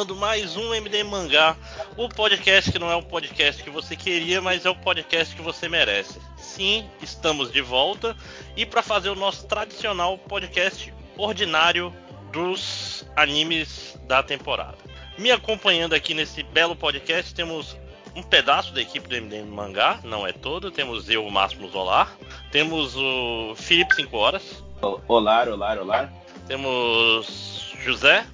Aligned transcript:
Começando 0.00 0.16
mais 0.16 0.56
um 0.56 0.72
MD 0.72 1.04
Mangá, 1.04 1.54
o 1.94 2.08
podcast 2.08 2.72
que 2.72 2.78
não 2.78 2.90
é 2.90 2.96
o 2.96 3.02
podcast 3.02 3.62
que 3.62 3.68
você 3.68 3.94
queria, 3.94 4.40
mas 4.40 4.64
é 4.64 4.70
o 4.70 4.74
podcast 4.74 5.36
que 5.36 5.42
você 5.42 5.68
merece. 5.68 6.18
Sim, 6.38 6.88
estamos 7.02 7.52
de 7.52 7.60
volta 7.60 8.16
e 8.56 8.64
para 8.64 8.82
fazer 8.82 9.10
o 9.10 9.14
nosso 9.14 9.46
tradicional 9.46 10.16
podcast 10.16 10.90
ordinário 11.18 11.94
dos 12.32 13.04
animes 13.14 13.98
da 14.06 14.22
temporada. 14.22 14.78
Me 15.18 15.30
acompanhando 15.30 15.92
aqui 15.92 16.14
nesse 16.14 16.42
belo 16.44 16.74
podcast 16.74 17.34
temos 17.34 17.76
um 18.16 18.22
pedaço 18.22 18.72
da 18.72 18.80
equipe 18.80 19.06
do 19.06 19.14
MDM 19.14 19.50
Mangá, 19.50 20.00
não 20.02 20.26
é 20.26 20.32
todo. 20.32 20.70
Temos 20.70 21.10
eu, 21.10 21.26
o 21.26 21.30
Máximo 21.30 21.68
Zolar. 21.68 22.16
Temos 22.50 22.96
o 22.96 23.54
Felipe 23.54 23.96
5 23.96 24.16
Horas. 24.16 24.64
Olá, 24.80 25.44
olá, 25.44 25.74
olá. 25.74 26.12
Temos 26.48 27.74
José. 27.84 28.26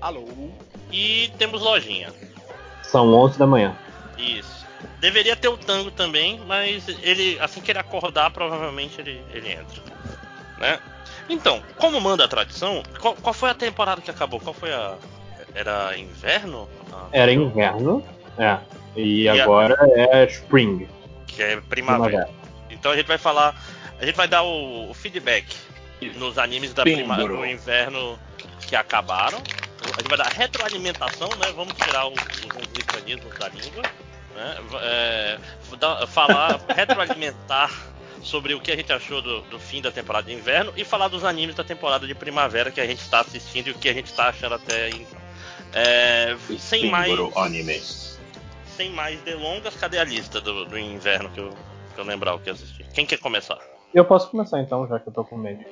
Alô. 0.00 0.24
E 0.90 1.30
temos 1.38 1.60
Lojinha. 1.60 2.12
São 2.82 3.12
11 3.12 3.38
da 3.38 3.46
manhã. 3.46 3.76
Isso. 4.16 4.66
Deveria 5.00 5.36
ter 5.36 5.48
o 5.48 5.56
Tango 5.56 5.90
também, 5.90 6.40
mas 6.46 6.88
ele 7.02 7.38
assim 7.40 7.60
que 7.60 7.70
ele 7.70 7.78
acordar, 7.78 8.30
provavelmente 8.30 9.00
ele, 9.00 9.22
ele 9.32 9.52
entra. 9.52 9.82
Né? 10.58 10.78
Então, 11.28 11.62
como 11.76 12.00
manda 12.00 12.24
a 12.24 12.28
tradição, 12.28 12.82
qual, 13.00 13.14
qual 13.14 13.34
foi 13.34 13.50
a 13.50 13.54
temporada 13.54 14.00
que 14.00 14.10
acabou? 14.10 14.40
Qual 14.40 14.54
foi 14.54 14.72
a. 14.72 14.96
Era 15.54 15.96
inverno? 15.96 16.68
Ah, 16.92 17.06
Era 17.12 17.32
inverno, 17.32 18.04
é. 18.38 18.58
E, 18.96 19.22
e 19.22 19.28
agora 19.28 19.76
a... 19.80 20.18
é 20.18 20.24
spring. 20.26 20.88
Que 21.26 21.42
é 21.42 21.60
primavera. 21.60 22.08
primavera. 22.08 22.30
Então 22.70 22.92
a 22.92 22.96
gente 22.96 23.06
vai 23.06 23.18
falar. 23.18 23.54
A 24.00 24.06
gente 24.06 24.14
vai 24.14 24.28
dar 24.28 24.42
o, 24.42 24.90
o 24.90 24.94
feedback 24.94 25.56
nos 26.16 26.38
animes 26.38 26.72
da 26.72 26.82
primavera 26.82 27.28
do 27.28 27.44
inverno 27.44 28.18
que 28.66 28.76
acabaram. 28.76 29.42
A 29.98 30.00
gente 30.00 30.08
vai 30.10 30.18
dar 30.18 30.28
retroalimentação, 30.28 31.28
né? 31.40 31.52
Vamos 31.56 31.74
tirar 31.74 32.06
os, 32.06 32.14
os 32.14 32.56
anglicanismos 32.56 33.36
da 33.36 33.48
língua. 33.48 33.82
Né? 34.36 34.56
É, 34.80 35.38
falar, 36.06 36.60
retroalimentar 36.72 37.68
sobre 38.22 38.54
o 38.54 38.60
que 38.60 38.70
a 38.70 38.76
gente 38.76 38.92
achou 38.92 39.20
do, 39.20 39.40
do, 39.42 39.58
fim 39.58 39.82
da 39.82 39.90
temporada 39.90 40.28
de 40.28 40.34
inverno 40.34 40.72
e 40.76 40.84
falar 40.84 41.08
dos 41.08 41.24
animes 41.24 41.56
da 41.56 41.64
temporada 41.64 42.06
de 42.06 42.14
primavera 42.14 42.70
que 42.70 42.80
a 42.80 42.86
gente 42.86 43.00
está 43.00 43.20
assistindo 43.20 43.68
e 43.68 43.70
o 43.72 43.74
que 43.74 43.88
a 43.88 43.92
gente 43.92 44.06
está 44.06 44.28
achando 44.28 44.54
até 44.54 44.90
então. 44.90 45.18
É, 45.74 46.36
sem 46.60 46.88
mais. 46.88 47.12
Anime. 47.36 47.80
Sem 48.76 48.90
mais 48.90 49.20
delongas, 49.22 49.74
cadê 49.74 49.98
a 49.98 50.04
lista 50.04 50.40
do, 50.40 50.64
do 50.64 50.78
inverno 50.78 51.28
que 51.30 51.40
eu, 51.40 51.50
que 51.92 52.00
eu 52.00 52.04
lembrar 52.04 52.34
o 52.34 52.38
que 52.38 52.50
assisti? 52.50 52.84
Quem 52.94 53.04
quer 53.04 53.18
começar? 53.18 53.58
Eu 53.92 54.04
posso 54.04 54.30
começar 54.30 54.60
então, 54.60 54.86
já 54.86 55.00
que 55.00 55.08
eu 55.08 55.12
tô 55.12 55.24
com 55.24 55.36
medo. 55.36 55.64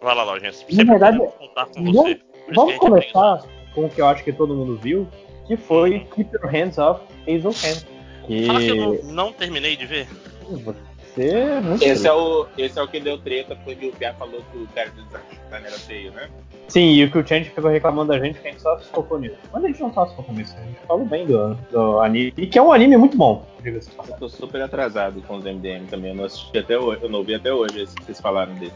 Vai 0.00 0.14
lá, 0.14 0.22
Lojinha. 0.22 0.50
Na 0.70 0.84
verdade, 0.84 1.18
contar 1.38 1.66
com 1.66 1.84
você. 1.84 2.20
Vamos 2.52 2.76
começar 2.76 3.42
com 3.74 3.86
o 3.86 3.90
que 3.90 4.00
eu 4.00 4.06
acho 4.06 4.24
que 4.24 4.32
todo 4.32 4.54
mundo 4.54 4.76
viu, 4.76 5.06
que 5.46 5.56
foi 5.56 6.06
Keep 6.14 6.34
Your 6.34 6.50
Hands 6.50 6.78
Off 6.78 7.02
Hazel 7.22 7.50
Hand. 7.50 7.84
Que... 8.26 8.46
Fala 8.46 8.60
que 8.60 8.68
eu 8.68 8.76
não, 8.76 9.12
não 9.12 9.32
terminei 9.32 9.76
de 9.76 9.86
ver. 9.86 10.08
Você 10.48 11.28
é 11.28 11.60
muito 11.60 11.84
esse, 11.84 12.06
é 12.06 12.12
o, 12.12 12.46
esse 12.58 12.78
é 12.78 12.82
o 12.82 12.88
que 12.88 12.98
deu 12.98 13.18
treta, 13.18 13.56
foi 13.64 13.76
que 13.76 13.86
o 13.88 13.92
Pia 13.92 14.12
falou 14.14 14.42
que 14.50 14.58
o 14.58 14.66
cara 14.74 14.90
do 14.90 15.02
design 15.04 15.66
era 15.66 15.70
feio, 15.70 16.10
né? 16.12 16.28
Sim, 16.66 16.92
e 16.92 17.04
o 17.04 17.10
que 17.10 17.18
o 17.18 17.26
Change 17.26 17.50
ficou 17.50 17.70
reclamando 17.70 18.12
da 18.12 18.18
gente 18.18 18.40
que 18.40 18.48
a 18.48 18.50
gente 18.50 18.62
só 18.62 18.78
se 18.78 18.88
focou 18.88 19.18
nisso. 19.20 19.36
Mas 19.52 19.64
a 19.64 19.66
gente 19.68 19.80
não 19.80 19.92
só 19.92 20.06
se 20.06 20.16
focou 20.16 20.34
nisso, 20.34 20.56
a 20.58 20.64
gente 20.64 20.78
falou 20.86 21.04
bem 21.04 21.26
do, 21.26 21.54
do 21.70 22.00
anime. 22.00 22.32
E 22.36 22.46
que 22.46 22.58
é 22.58 22.62
um 22.62 22.72
anime 22.72 22.96
muito 22.96 23.16
bom, 23.16 23.46
diga-se. 23.62 23.90
Eu 24.08 24.16
tô 24.16 24.28
super 24.28 24.60
atrasado 24.62 25.22
com 25.22 25.36
os 25.36 25.44
MDM 25.44 25.86
também, 25.88 26.10
eu 26.10 26.16
não 26.16 26.24
assisti 26.24 26.58
até 26.58 26.78
hoje, 26.78 27.02
eu 27.02 27.08
não 27.08 27.22
vi 27.22 27.34
até 27.34 27.52
hoje 27.52 27.82
esse 27.82 27.94
que 27.94 28.04
vocês 28.04 28.20
falaram 28.20 28.54
dele. 28.54 28.72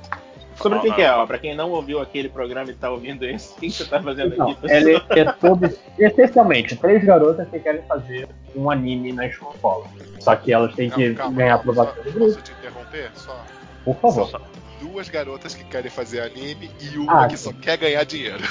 Sobre 0.60 0.78
o 0.78 0.82
que, 0.82 0.92
que, 0.92 1.02
é, 1.02 1.12
ó, 1.12 1.24
pra 1.26 1.38
quem 1.38 1.54
não 1.54 1.70
ouviu 1.70 2.00
aquele 2.00 2.28
programa 2.28 2.70
e 2.70 2.74
tá 2.74 2.90
ouvindo 2.90 3.24
esse, 3.24 3.52
o 3.52 3.56
que 3.56 3.70
você 3.70 3.84
tá 3.84 4.02
fazendo 4.02 4.36
não, 4.36 4.50
aqui? 4.50 4.70
Ele 4.70 4.96
é 5.10 5.24
todo, 5.32 5.72
essencialmente, 5.98 6.76
três 6.76 7.04
garotas 7.04 7.48
que 7.48 7.58
querem 7.60 7.82
fazer 7.82 8.28
um 8.56 8.70
anime 8.70 9.12
na 9.12 9.26
escola. 9.26 9.84
Só 10.18 10.34
que 10.34 10.52
elas 10.52 10.74
têm 10.74 10.90
que 10.90 11.14
calma, 11.14 11.36
ganhar 11.36 11.54
aprovação 11.54 11.94
do 12.02 12.12
grupo. 12.12 12.32
Posso 12.32 12.42
te 12.42 12.52
interromper? 12.52 13.10
Só. 13.14 13.44
Por 13.84 13.96
favor. 13.96 14.28
Só 14.28 14.40
duas 14.80 15.08
garotas 15.08 15.54
que 15.54 15.64
querem 15.64 15.90
fazer 15.90 16.20
anime 16.20 16.70
e 16.80 16.96
uma 16.98 17.24
Ah, 17.24 17.28
que 17.28 17.36
só 17.36 17.52
quer 17.52 17.76
ganhar 17.76 18.04
dinheiro. 18.04 18.42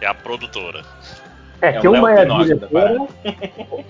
É 0.00 0.06
a 0.06 0.14
produtora. 0.14 0.82
É, 1.60 1.68
É 1.68 1.80
que 1.80 1.88
uma 1.88 2.12
é 2.12 2.22
a 2.22 2.24
diretora, 2.24 3.06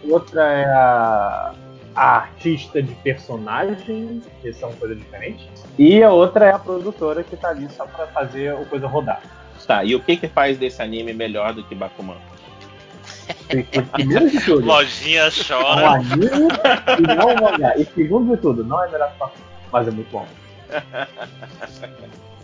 outra 0.08 0.42
é 0.42 0.64
a, 0.64 1.54
a 1.94 2.16
artista 2.16 2.82
de 2.82 2.94
personagem, 2.96 4.22
que 4.40 4.52
são 4.52 4.72
coisas 4.72 4.98
diferentes, 4.98 5.48
e 5.78 6.02
a 6.02 6.10
outra 6.10 6.46
é 6.46 6.52
a 6.52 6.58
produtora 6.58 7.22
que 7.22 7.36
tá 7.36 7.48
ali 7.48 7.68
só 7.70 7.86
pra 7.86 8.06
fazer 8.08 8.54
a 8.54 8.64
coisa 8.64 8.86
rodar. 8.86 9.22
Tá, 9.66 9.84
e 9.84 9.94
o 9.94 10.00
que 10.00 10.16
que 10.16 10.26
faz 10.26 10.58
desse 10.58 10.82
anime 10.82 11.12
melhor 11.12 11.52
do 11.54 11.62
que 11.62 11.74
Bakuman? 11.74 12.16
Primeiro 13.92 14.30
de 14.30 14.44
tudo, 14.44 14.66
Lojinha 14.66 15.20
é 15.20 15.28
um 15.28 15.30
chora. 15.30 15.90
anime 15.90 16.26
e 16.98 17.02
não 17.02 17.28
um 17.28 17.40
mangá. 17.40 17.76
E 17.76 17.84
segundo 17.84 18.34
de 18.34 18.42
tudo, 18.42 18.64
não 18.64 18.82
é 18.82 18.90
melhor 18.90 19.12
que 19.12 19.18
Bakuman, 19.18 19.44
mas 19.70 19.88
é 19.88 19.90
muito 19.90 20.10
bom. 20.10 20.26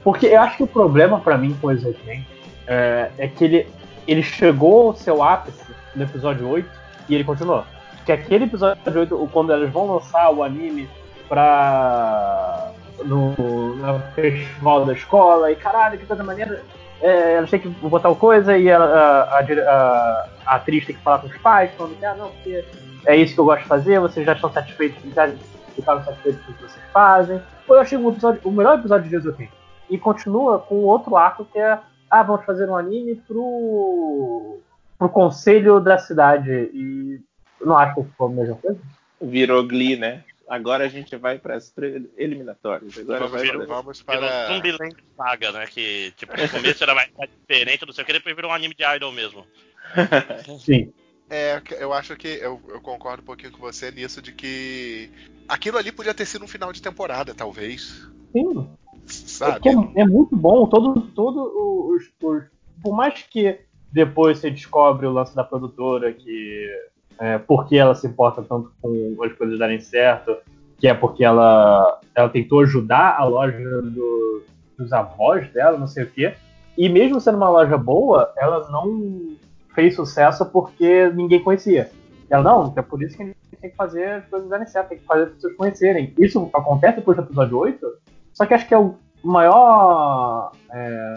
Porque 0.04 0.26
eu 0.26 0.40
acho 0.40 0.58
que 0.58 0.62
o 0.62 0.68
problema 0.68 1.18
pra 1.18 1.36
mim 1.36 1.56
com 1.60 1.66
o 1.66 1.72
Exoken 1.72 2.24
é, 2.66 3.10
é 3.18 3.28
que 3.28 3.44
ele, 3.44 3.68
ele 4.06 4.22
chegou 4.22 4.88
ao 4.88 4.96
seu 4.96 5.22
ápice 5.22 5.64
no 5.94 6.04
episódio 6.04 6.48
8 6.48 6.68
e 7.08 7.14
ele 7.14 7.24
continuou. 7.24 7.64
Que 8.06 8.12
aquele 8.12 8.44
episódio 8.44 8.80
8, 9.00 9.28
quando 9.32 9.52
eles 9.52 9.70
vão 9.72 9.94
lançar 9.94 10.30
o 10.32 10.42
anime 10.42 10.88
pra. 11.28 12.70
no, 13.04 13.30
no 13.76 14.00
festival 14.14 14.84
da 14.84 14.92
escola, 14.92 15.50
e 15.50 15.56
caralho, 15.56 15.98
que 15.98 16.06
coisa 16.06 16.22
maneira. 16.24 16.62
É, 17.02 17.34
elas 17.34 17.50
têm 17.50 17.60
que 17.60 17.68
botar 17.68 18.08
o 18.08 18.16
coisa 18.16 18.56
e 18.56 18.70
a, 18.72 18.78
a, 18.78 19.38
a, 19.38 19.40
a- 19.40 20.26
atriz 20.46 20.86
tem 20.86 20.96
que 20.96 21.02
falar 21.02 21.18
com 21.18 21.26
os 21.26 21.36
pais, 21.38 21.70
falando 21.76 21.94
que, 21.98 22.04
ah, 22.06 22.14
não, 22.14 22.30
porque 22.30 22.64
é 23.04 23.14
isso 23.16 23.34
que 23.34 23.40
eu 23.40 23.44
gosto 23.44 23.62
de 23.64 23.68
fazer, 23.68 24.00
vocês 24.00 24.24
já 24.24 24.32
estão 24.32 24.50
satisfeitos, 24.50 25.02
já 25.14 25.30
ficaram 25.74 26.02
satisfeitos 26.02 26.40
com 26.46 26.52
o 26.52 26.54
que 26.54 26.62
vocês 26.62 26.82
fazem. 26.94 27.42
Eu 27.68 27.78
achei 27.80 27.98
um 27.98 28.08
episódio, 28.08 28.40
o 28.44 28.50
melhor 28.50 28.78
episódio 28.78 29.10
de 29.10 29.14
Ezoken. 29.14 29.50
E 29.90 29.98
continua 29.98 30.58
com 30.58 30.76
outro 30.76 31.16
arco 31.18 31.44
que 31.44 31.58
é, 31.58 31.78
ah, 32.10 32.22
vamos 32.22 32.46
fazer 32.46 32.66
um 32.70 32.76
anime 32.76 33.16
pro, 33.28 34.58
pro 34.98 35.08
conselho 35.10 35.78
da 35.80 35.98
cidade. 35.98 36.50
E 36.72 37.20
eu 37.60 37.66
não 37.66 37.76
acho 37.76 37.94
que 37.94 38.02
ficou 38.04 38.28
a 38.28 38.30
mesma 38.30 38.56
coisa. 38.56 38.80
Virou 39.20 39.66
Glee, 39.66 39.96
né? 39.96 40.24
Agora 40.48 40.84
a 40.84 40.88
gente 40.88 41.16
vai 41.16 41.38
para 41.38 41.56
as 41.56 41.72
eliminatórias. 42.16 42.96
Agora 42.98 43.18
Vamos, 43.20 43.32
vai 43.32 43.42
vir- 43.42 43.56
pra- 43.56 43.64
vamos 43.66 44.00
Virou 44.00 44.20
para. 44.20 44.46
Zumbiland 44.54 44.96
Saga, 45.16 45.52
né? 45.52 45.66
Que, 45.66 46.12
tipo, 46.16 46.32
no 46.40 46.48
começo 46.48 46.82
era 46.84 46.94
mais 46.94 47.10
mais 47.18 47.30
diferente, 47.30 47.84
não 47.86 47.92
sei 47.92 48.04
o 48.04 48.06
que, 48.06 48.12
depois 48.12 48.36
virou 48.36 48.50
um 48.50 48.54
anime 48.54 48.74
de 48.74 48.84
idol 48.84 49.10
mesmo. 49.12 49.44
Sim. 50.60 50.92
É, 51.28 51.60
eu 51.80 51.92
acho 51.92 52.14
que 52.16 52.28
eu, 52.28 52.60
eu 52.68 52.80
concordo 52.80 53.22
um 53.22 53.26
pouquinho 53.26 53.50
com 53.50 53.58
você 53.58 53.90
nisso 53.90 54.22
de 54.22 54.30
que 54.30 55.10
aquilo 55.48 55.76
ali 55.78 55.90
podia 55.90 56.14
ter 56.14 56.24
sido 56.26 56.44
um 56.44 56.48
final 56.48 56.72
de 56.72 56.80
temporada, 56.80 57.34
talvez. 57.34 58.08
Sim. 58.32 58.70
É, 58.94 59.06
Sabe? 59.06 59.60
que 59.60 59.68
é, 59.68 59.72
é 60.02 60.04
muito 60.04 60.36
bom. 60.36 60.68
Todo, 60.68 61.00
todo 61.12 61.90
os, 61.96 62.04
os- 62.22 62.44
Por 62.80 62.94
mais 62.94 63.20
que 63.22 63.58
depois 63.90 64.38
você 64.38 64.50
descobre 64.50 65.06
o 65.06 65.12
lance 65.12 65.34
da 65.34 65.42
produtora, 65.42 66.12
que. 66.12 66.70
É, 67.18 67.38
por 67.38 67.66
que 67.66 67.76
ela 67.78 67.94
se 67.94 68.06
importa 68.06 68.42
tanto 68.42 68.70
com 68.80 69.16
as 69.24 69.32
coisas 69.32 69.58
darem 69.58 69.80
certo, 69.80 70.36
que 70.78 70.86
é 70.86 70.92
porque 70.94 71.24
ela, 71.24 71.98
ela 72.14 72.28
tentou 72.28 72.60
ajudar 72.60 73.16
a 73.18 73.24
loja 73.24 73.58
do- 73.82 74.42
dos 74.78 74.92
avós 74.92 75.50
dela, 75.52 75.78
não 75.78 75.86
sei 75.86 76.04
o 76.04 76.10
quê. 76.10 76.34
E 76.76 76.88
mesmo 76.88 77.18
sendo 77.20 77.38
uma 77.38 77.48
loja 77.48 77.78
boa, 77.78 78.32
ela 78.36 78.68
não 78.70 79.34
fez 79.74 79.94
sucesso 79.96 80.44
porque 80.46 81.08
ninguém 81.14 81.42
conhecia. 81.42 81.90
Ela, 82.28 82.42
não, 82.42 82.74
é 82.76 82.82
por 82.82 83.02
isso 83.02 83.16
que 83.16 83.22
a 83.22 83.26
gente 83.26 83.36
tem 83.60 83.70
que 83.70 83.76
fazer 83.76 84.04
as 84.06 84.26
coisas 84.26 84.48
darem 84.50 84.66
certo, 84.66 84.88
tem 84.90 84.98
que 84.98 85.04
fazer 85.06 85.22
as 85.24 85.30
pessoas 85.30 85.54
conhecerem. 85.54 86.12
Isso 86.18 86.50
acontece 86.52 86.96
depois 86.96 87.16
do 87.16 87.22
episódio 87.22 87.56
8, 87.56 87.86
só 88.34 88.44
que 88.44 88.52
acho 88.52 88.68
que 88.68 88.74
é 88.74 88.78
o 88.78 88.94
maior 89.24 90.52
é, 90.70 91.14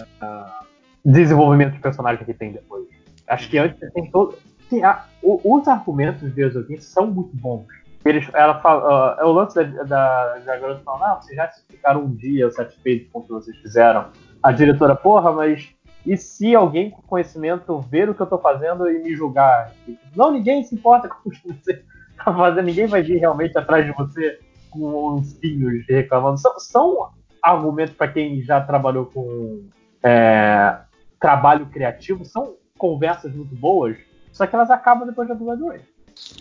desenvolvimento 1.04 1.74
de 1.74 1.80
personagem 1.80 2.24
que 2.26 2.34
tem 2.34 2.52
depois. 2.52 2.86
Acho 3.28 3.50
que 3.50 3.58
antes 3.58 3.78
tem 3.94 4.10
todo. 4.10 4.36
Sim, 4.70 4.84
a- 4.84 5.06
o- 5.22 5.58
os 5.58 5.68
argumentos 5.68 6.34
de 6.34 6.42
Exokin 6.42 6.78
são 6.80 7.08
muito 7.08 7.36
bons. 7.36 7.66
Eles, 8.06 8.30
ela 8.34 8.60
fala, 8.62 9.16
ah, 9.18 9.18
é 9.20 9.26
o 9.26 9.32
lance 9.32 9.56
da, 9.56 9.84
da, 9.84 10.38
da 10.38 10.58
garota 10.58 10.82
falando, 10.86 11.04
ah, 11.04 11.16
vocês 11.22 11.36
já 11.36 11.50
ficaram 11.70 12.04
um 12.06 12.16
dia 12.16 12.50
satisfeitos 12.52 13.12
com 13.12 13.20
o 13.20 13.24
que 13.24 13.30
vocês 13.30 13.58
fizeram. 13.58 14.06
A 14.42 14.52
diretora, 14.52 14.96
porra, 14.96 15.32
mas 15.34 15.70
e 16.06 16.16
se 16.16 16.56
alguém 16.56 16.90
com 16.92 17.02
conhecimento 17.02 17.78
ver 17.82 18.10
o 18.10 18.16
que 18.16 18.22
eu 18.22 18.26
tô 18.28 18.38
fazendo 18.38 18.90
e 18.90 19.00
me 19.04 19.14
julgar? 19.16 19.74
Não, 20.16 20.32
ninguém 20.32 20.64
se 20.64 20.76
importa 20.76 21.10
com 21.10 21.30
o 21.30 21.32
que 21.32 21.48
você 21.48 21.84
tá 22.24 22.34
fazendo, 22.34 22.66
ninguém 22.66 22.88
vai 22.88 23.02
vir 23.02 23.18
realmente 23.18 23.58
atrás 23.58 23.86
de 23.86 23.92
você 23.92 24.40
com 24.72 25.16
uns 25.16 25.34
pinhos 25.34 25.86
reclamando. 25.90 26.38
São, 26.40 26.58
são 26.58 27.10
argumentos 27.42 27.94
para 27.96 28.08
quem 28.08 28.42
já 28.44 28.62
trabalhou 28.62 29.08
com 29.08 29.66
é, 30.02 30.78
trabalho 31.20 31.66
criativo, 31.66 32.24
são 32.24 32.56
conversas 32.78 33.34
muito 33.36 33.54
boas, 33.56 33.98
só 34.40 34.48
que 34.48 34.56
elas 34.56 34.72
acabam 34.72 35.06
depois 35.06 35.28
do 35.28 35.34
episódio 35.34 35.66
8. 35.66 35.84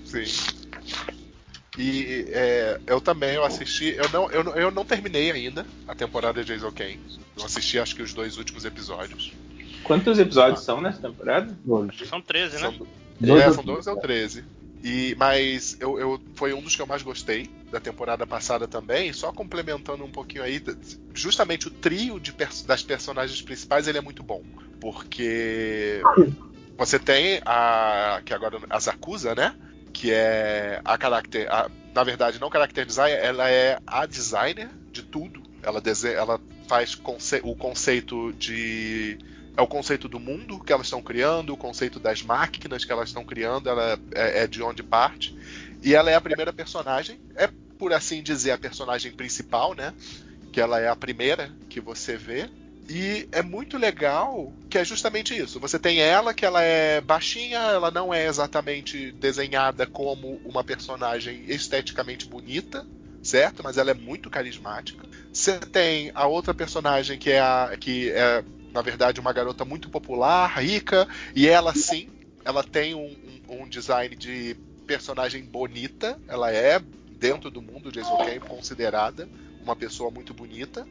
Sim. 0.04 0.24
E 1.76 2.26
é, 2.28 2.80
eu 2.86 3.00
também 3.00 3.34
eu 3.34 3.44
assisti. 3.44 3.92
Eu 3.96 4.08
não, 4.10 4.30
eu, 4.30 4.44
não- 4.44 4.54
eu 4.54 4.70
não 4.70 4.84
terminei 4.84 5.32
ainda 5.32 5.66
a 5.88 5.96
temporada 5.96 6.44
de 6.44 6.54
Jason 6.54 6.70
Kane. 6.70 7.00
Eu 7.36 7.44
assisti 7.44 7.76
acho 7.76 7.96
que 7.96 8.02
os 8.02 8.14
dois 8.14 8.36
últimos 8.36 8.64
episódios. 8.64 9.32
Quantos 9.82 10.16
episódios 10.20 10.60
são 10.60 10.80
nessa 10.80 11.00
temporada? 11.00 11.58
São 12.08 12.20
13, 12.20 12.54
né? 12.62 12.72
São, 13.20 13.36
é, 13.36 13.52
são 13.52 13.64
12 13.64 13.90
ou 13.90 13.96
13. 13.96 14.44
E, 14.80 15.16
mas 15.18 15.76
eu, 15.80 15.98
eu, 15.98 16.20
foi 16.36 16.52
um 16.52 16.62
dos 16.62 16.76
que 16.76 16.82
eu 16.82 16.86
mais 16.86 17.02
gostei 17.02 17.50
da 17.72 17.80
temporada 17.80 18.24
passada 18.24 18.68
também, 18.68 19.12
só 19.12 19.32
complementando 19.32 20.04
um 20.04 20.10
pouquinho 20.10 20.44
aí, 20.44 20.62
justamente 21.12 21.66
o 21.66 21.70
trio 21.70 22.20
de, 22.20 22.32
das 22.64 22.80
personagens 22.84 23.42
principais 23.42 23.88
ele 23.88 23.98
é 23.98 24.00
muito 24.00 24.22
bom, 24.22 24.40
porque 24.80 26.00
você 26.78 26.98
tem 26.98 27.40
a 27.44 28.22
que 28.24 28.32
agora 28.32 28.60
a 28.70 28.78
Zakuza, 28.78 29.34
né? 29.34 29.54
Que 29.92 30.12
é 30.12 30.80
a 30.84 30.96
character, 30.96 31.52
a, 31.52 31.68
na 31.92 32.04
verdade 32.04 32.40
não 32.40 32.50
character 32.50 32.86
designer, 32.86 33.18
ela 33.18 33.50
é 33.50 33.78
a 33.84 34.06
designer 34.06 34.70
de 34.92 35.02
tudo. 35.02 35.42
Ela, 35.60 35.80
desenha, 35.80 36.14
ela 36.14 36.40
faz 36.68 36.94
conce, 36.94 37.40
o 37.42 37.56
conceito 37.56 38.32
de 38.34 39.18
é 39.56 39.60
o 39.60 39.66
conceito 39.66 40.08
do 40.08 40.20
mundo 40.20 40.60
que 40.60 40.72
elas 40.72 40.86
estão 40.86 41.02
criando, 41.02 41.52
o 41.52 41.56
conceito 41.56 41.98
das 41.98 42.22
máquinas 42.22 42.84
que 42.84 42.92
elas 42.92 43.08
estão 43.08 43.24
criando, 43.24 43.68
ela 43.68 43.98
é, 44.14 44.44
é, 44.44 44.46
de 44.46 44.62
onde 44.62 44.84
parte. 44.84 45.36
E 45.82 45.96
ela 45.96 46.12
é 46.12 46.14
a 46.14 46.20
primeira 46.20 46.52
personagem, 46.52 47.20
é 47.34 47.50
por 47.76 47.92
assim 47.92 48.22
dizer 48.22 48.52
a 48.52 48.58
personagem 48.58 49.10
principal, 49.10 49.74
né? 49.74 49.92
Que 50.52 50.60
ela 50.60 50.78
é 50.78 50.88
a 50.88 50.94
primeira 50.94 51.52
que 51.68 51.80
você 51.80 52.16
vê. 52.16 52.48
E 52.88 53.28
é 53.30 53.42
muito 53.42 53.76
legal 53.76 54.52
que 54.70 54.78
é 54.78 54.84
justamente 54.84 55.36
isso. 55.36 55.60
Você 55.60 55.78
tem 55.78 56.00
ela, 56.00 56.32
que 56.32 56.46
ela 56.46 56.62
é 56.62 57.00
baixinha, 57.00 57.58
ela 57.58 57.90
não 57.90 58.12
é 58.14 58.26
exatamente 58.26 59.12
desenhada 59.12 59.86
como 59.86 60.40
uma 60.44 60.64
personagem 60.64 61.44
esteticamente 61.46 62.26
bonita, 62.26 62.86
certo? 63.22 63.62
Mas 63.62 63.76
ela 63.76 63.90
é 63.90 63.94
muito 63.94 64.30
carismática. 64.30 65.06
Você 65.30 65.58
tem 65.58 66.10
a 66.14 66.26
outra 66.26 66.54
personagem 66.54 67.18
que 67.18 67.30
é 67.30 67.40
a 67.40 67.76
que 67.78 68.10
é 68.10 68.42
na 68.72 68.82
verdade, 68.82 69.20
uma 69.20 69.32
garota 69.32 69.64
muito 69.64 69.88
popular, 69.88 70.46
rica, 70.60 71.08
e 71.34 71.48
ela 71.48 71.74
sim, 71.74 72.08
ela 72.44 72.62
tem 72.62 72.94
um, 72.94 73.16
um, 73.48 73.62
um 73.62 73.68
design 73.68 74.14
de 74.14 74.56
personagem 74.86 75.42
bonita, 75.42 76.18
ela 76.28 76.52
é, 76.52 76.80
dentro 77.18 77.50
do 77.50 77.60
mundo 77.60 77.90
de 77.90 77.98
Eizouken, 77.98 78.40
considerada 78.40 79.28
uma 79.62 79.74
pessoa 79.74 80.10
muito 80.10 80.32
bonita. 80.32 80.86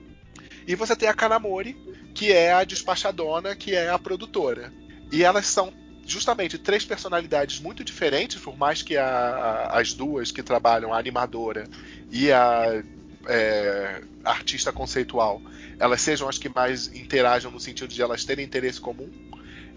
E 0.67 0.75
você 0.75 0.95
tem 0.95 1.07
a 1.07 1.13
Kanamori, 1.13 1.77
que 2.13 2.31
é 2.31 2.51
a 2.51 2.65
despachadona, 2.65 3.55
que 3.55 3.73
é 3.73 3.89
a 3.89 3.97
produtora. 3.97 4.73
E 5.09 5.23
elas 5.23 5.45
são 5.47 5.73
justamente 6.05 6.57
três 6.57 6.83
personalidades 6.83 7.59
muito 7.59 7.83
diferentes, 7.83 8.41
por 8.41 8.57
mais 8.57 8.81
que 8.81 8.97
a, 8.97 9.05
a, 9.05 9.79
as 9.79 9.93
duas 9.93 10.29
que 10.29 10.43
trabalham, 10.43 10.93
a 10.93 10.99
animadora 10.99 11.69
e 12.11 12.31
a 12.31 12.83
é, 13.27 14.01
artista 14.23 14.71
conceitual, 14.71 15.41
elas 15.79 16.01
sejam 16.01 16.27
as 16.27 16.37
que 16.37 16.49
mais 16.49 16.87
interajam 16.93 17.49
no 17.49 17.59
sentido 17.59 17.93
de 17.93 18.01
elas 18.01 18.25
terem 18.25 18.45
interesse 18.45 18.79
comum. 18.79 19.09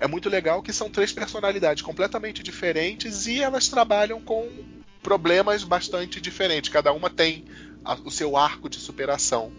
É 0.01 0.09
muito 0.09 0.29
legal 0.29 0.63
que 0.63 0.73
são 0.73 0.91
três 0.91 1.13
personalidades 1.13 1.83
completamente 1.83 2.43
diferentes 2.43 3.27
e 3.27 3.43
elas 3.43 3.69
trabalham 3.69 4.21
com 4.21 4.49
problemas 5.03 5.63
bastante 5.63 6.21
diferentes. 6.21 6.71
Cada 6.71 6.93
uma 6.93 7.11
tem 7.11 7.45
a, 7.85 7.95
o 8.05 8.11
seu 8.11 8.37
arco 8.37 8.69
de 8.69 8.79
superação 8.79 9.53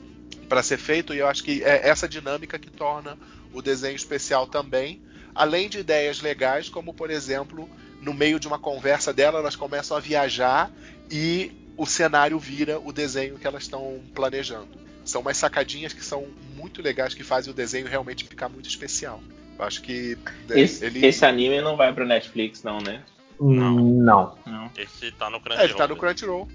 para 0.48 0.64
ser 0.64 0.78
feito 0.78 1.14
e 1.14 1.20
eu 1.20 1.28
acho 1.28 1.44
que 1.44 1.64
é 1.64 1.88
essa 1.88 2.08
dinâmica 2.08 2.60
que 2.60 2.70
torna 2.70 3.18
o 3.54 3.62
desenho 3.62 3.96
especial 3.96 4.48
também, 4.48 5.02
além 5.34 5.70
de 5.70 5.80
ideias 5.80 6.22
legais, 6.22 6.70
como 6.70 6.94
por 6.94 7.10
exemplo, 7.10 7.70
no 8.02 8.14
meio 8.14 8.40
de 8.40 8.48
uma 8.48 8.60
conversa 8.60 9.14
dela, 9.14 9.40
elas 9.40 9.56
começam 9.56 9.96
a 9.96 10.00
viajar 10.00 10.72
e 11.10 11.52
o 11.78 11.86
cenário 11.86 12.38
vira 12.38 12.80
o 12.80 12.92
desenho 12.92 13.38
que 13.38 13.48
elas 13.48 13.64
estão 13.64 14.02
planejando. 14.14 14.70
São 15.04 15.22
umas 15.22 15.38
sacadinhas 15.38 15.94
que 15.94 16.04
são 16.04 16.28
muito 16.56 16.82
legais 16.82 17.14
que 17.14 17.24
fazem 17.24 17.52
o 17.52 17.56
desenho 17.56 17.88
realmente 17.88 18.24
ficar 18.24 18.50
muito 18.50 18.70
especial. 18.70 19.22
Eu 19.58 19.66
acho 19.66 19.82
que 19.82 20.18
né, 20.48 20.60
esse, 20.60 20.86
ele... 20.86 21.06
esse 21.06 21.26
anime 21.26 21.62
não 21.62 21.76
vai 21.76 21.94
pro 21.94 22.06
Netflix 22.06 22.64
não, 22.64 22.80
né? 22.80 23.04
Não. 23.40 23.76
Não. 23.76 24.38
não. 24.46 24.72
Esse 24.78 25.12
tá 25.12 25.30
no 25.30 25.40
Crunchyroll. 25.40 25.62
É, 25.62 25.66
ele 25.66 25.74
tá 25.74 25.88
no 25.88 25.96
Crunchyroll. 25.96 26.48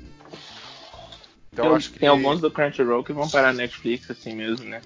Então, 1.62 1.75
acho 1.75 1.91
que... 1.91 1.99
Tem 1.99 2.08
alguns 2.08 2.41
do 2.41 2.50
Crunchyroll 2.50 3.03
que 3.03 3.12
vão 3.12 3.29
para 3.29 3.49
a 3.49 3.53
Netflix 3.53 4.11
assim 4.11 4.35
mesmo, 4.35 4.67
né? 4.67 4.82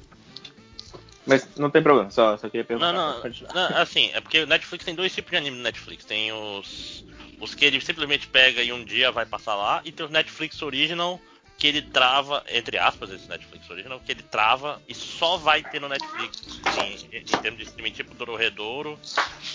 Mas 1.26 1.46
não 1.56 1.69
tem 1.69 1.82
problema, 1.82 2.11
só, 2.11 2.37
só 2.37 2.49
queria 2.49 2.64
perguntar. 2.64 2.93
Não, 2.93 3.22
não, 3.22 3.31
não, 3.55 3.76
assim, 3.78 4.11
é 4.14 4.20
porque 4.20 4.40
o 4.40 4.46
Netflix 4.46 4.84
tem 4.84 4.94
dois 4.94 5.12
tipos 5.14 5.31
de 5.31 5.37
anime 5.37 5.56
no 5.56 5.62
Netflix. 5.62 6.05
Tem 6.05 6.32
os, 6.32 7.05
os 7.40 7.55
que 7.55 7.64
ele 7.64 7.81
simplesmente 7.81 8.26
pega 8.28 8.62
e 8.62 8.72
um 8.72 8.84
dia 8.84 9.11
vai 9.11 9.26
passar 9.26 9.55
lá, 9.55 9.82
e 9.84 9.93
tem 9.93 10.06
os 10.06 10.12
Netflix 10.12 10.62
Original, 10.62 11.20
que 11.58 11.67
ele 11.67 11.82
trava, 11.82 12.43
entre 12.49 12.78
aspas, 12.78 13.11
esse 13.11 13.28
Netflix 13.28 13.69
Original, 13.69 14.00
que 14.00 14.12
ele 14.12 14.22
trava 14.22 14.81
e 14.88 14.94
só 14.94 15.37
vai 15.37 15.62
ter 15.62 15.81
no 15.81 15.88
Netflix 15.88 16.61
em, 16.78 17.19
em 17.19 17.25
termos 17.25 17.58
de 17.58 17.67
streaming 17.67 17.93
tipo 17.93 18.14
Dororedouro 18.14 18.99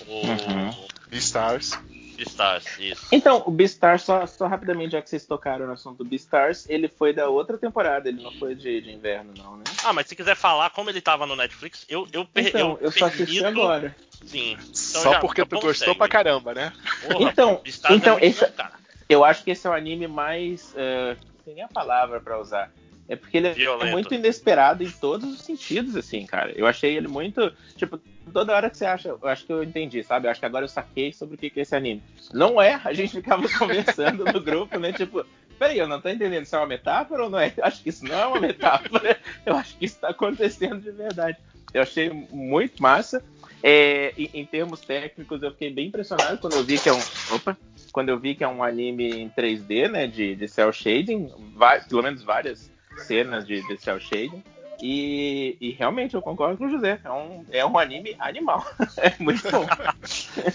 ou 0.08 0.26
uhum. 0.26 0.88
Beastars. 1.10 1.72
Beastars, 2.16 2.80
isso. 2.80 3.08
Então, 3.12 3.44
o 3.46 3.52
Beastars, 3.52 4.04
só, 4.04 4.26
só 4.26 4.48
rapidamente, 4.48 4.94
já 4.94 5.02
que 5.02 5.10
vocês 5.10 5.26
tocaram 5.26 5.68
no 5.68 5.74
assunto 5.74 5.98
do 5.98 6.06
Beastars, 6.06 6.68
ele 6.70 6.88
foi 6.88 7.14
da 7.14 7.28
outra 7.28 7.58
temporada, 7.58 8.10
ele 8.10 8.22
não 8.22 8.32
foi 8.32 8.56
de, 8.56 8.82
de 8.82 8.92
inverno, 8.92 9.34
não, 9.38 9.58
né? 9.58 9.64
Ah, 9.84 9.94
mas 9.94 10.08
se 10.08 10.16
quiser 10.16 10.36
falar 10.36 10.70
como 10.72 10.90
ele 10.90 11.02
tava 11.02 11.26
no 11.26 11.36
Netflix, 11.36 11.86
eu 11.90 12.08
eu 12.12 12.28
Então, 12.36 12.78
eu, 12.80 12.86
eu 12.86 12.92
só 12.92 13.06
assisti 13.06 13.44
agora. 13.44 13.96
Sim. 14.26 14.54
Então 14.54 14.74
só 14.74 15.14
já, 15.14 15.20
porque 15.20 15.46
tu 15.46 15.60
gostou 15.60 15.96
pra 15.96 16.08
caramba, 16.08 16.54
né? 16.54 16.74
Porra, 17.02 17.30
então, 17.30 17.62
então 17.90 18.18
é 18.18 18.26
esse, 18.26 18.46
bom, 18.46 18.66
eu 19.08 19.24
acho 19.24 19.44
que 19.44 19.52
esse 19.52 19.68
é 19.68 19.70
o 19.70 19.74
anime 19.74 20.08
mais. 20.08 20.74
Uh, 20.74 21.16
tem 21.44 21.56
nem 21.56 21.64
a 21.64 21.68
palavra 21.68 22.20
para 22.20 22.40
usar. 22.40 22.72
É 23.08 23.16
porque 23.16 23.38
ele 23.38 23.48
é 23.48 23.54
Violento. 23.54 23.86
é 23.86 23.92
muito 23.92 24.14
inesperado 24.14 24.84
em 24.84 24.90
todos 24.90 25.32
os 25.32 25.42
sentidos, 25.42 25.96
assim, 25.96 26.26
cara. 26.26 26.52
Eu 26.56 26.66
achei 26.66 26.96
ele 26.96 27.08
muito. 27.08 27.54
Tipo, 27.76 28.00
toda 28.34 28.56
hora 28.56 28.70
que 28.70 28.78
você 28.78 28.86
acha. 28.86 29.10
Eu 29.10 29.28
acho 29.28 29.46
que 29.46 29.54
eu 29.54 29.64
entendi, 29.64 30.04
sabe? 30.04 30.28
Eu 30.28 30.32
acho 30.32 30.40
que 30.40 30.46
agora 30.46 30.66
eu 30.66 30.70
saquei 30.70 31.14
sobre 31.14 31.36
o 31.36 31.38
que 31.38 31.52
é 31.56 31.62
esse 31.62 31.76
anime. 31.76 32.02
Não 32.34 32.60
é, 32.60 32.82
a 32.84 32.94
gente 32.94 33.16
ficava 33.16 33.48
conversando 33.60 34.26
no 34.26 34.42
grupo, 34.42 34.80
né? 34.80 34.92
Tipo, 34.92 35.24
peraí, 35.60 35.78
eu 35.78 35.88
não 35.88 36.02
tô 36.02 36.10
entendendo 36.10 36.46
se 36.46 36.56
é 36.56 36.58
uma 36.58 36.66
metáfora 36.66 37.26
ou 37.26 37.30
não 37.30 37.40
é. 37.40 37.54
Eu 37.56 37.64
acho 37.64 37.84
que 37.84 37.90
isso 37.90 38.04
não 38.06 38.16
é 38.16 38.26
uma 38.26 38.40
metáfora. 38.40 39.20
Eu 39.46 39.56
acho 39.56 39.78
que 39.78 39.86
isso 39.86 40.00
tá 40.00 40.10
acontecendo 40.10 40.80
de 40.80 40.92
verdade. 40.92 41.38
Eu 41.74 41.84
achei 41.84 42.10
muito 42.10 42.82
massa. 42.82 43.24
É, 43.62 44.14
em, 44.18 44.30
em, 44.34 44.46
termos 44.46 44.82
técnicos, 44.82 45.42
eu 45.42 45.52
fiquei 45.52 45.72
bem 45.72 45.88
impressionado 45.88 46.38
quando 46.38 46.54
eu 46.54 46.64
vi 46.64 46.78
que 46.78 46.88
é 46.88 46.94
um. 46.94 47.00
Opa! 47.32 47.58
Quando 47.92 48.10
eu 48.10 48.20
vi 48.20 48.36
que 48.36 48.44
é 48.44 48.48
um 48.48 48.64
anime 48.64 49.10
em 49.10 49.30
3D, 49.30 49.90
né? 49.90 50.08
De, 50.08 50.36
de 50.36 50.48
cel 50.48 50.72
shading, 50.72 51.32
vai, 51.56 51.84
pelo 51.84 52.04
menos 52.04 52.22
várias 52.22 52.72
cenas 52.98 53.46
de, 53.46 53.66
de 53.68 53.78
cel 53.78 54.00
shading. 54.00 54.44
E, 54.82 55.56
e, 55.62 55.72
realmente 55.72 56.16
eu 56.16 56.22
concordo 56.22 56.58
com 56.58 56.66
o 56.66 56.70
José. 56.70 57.00
É 57.04 57.10
um, 57.10 57.46
é 57.52 57.66
um 57.66 57.80
anime 57.80 58.16
animal. 58.20 58.66
é 58.98 59.14
muito 59.20 59.50
bom. 59.50 59.66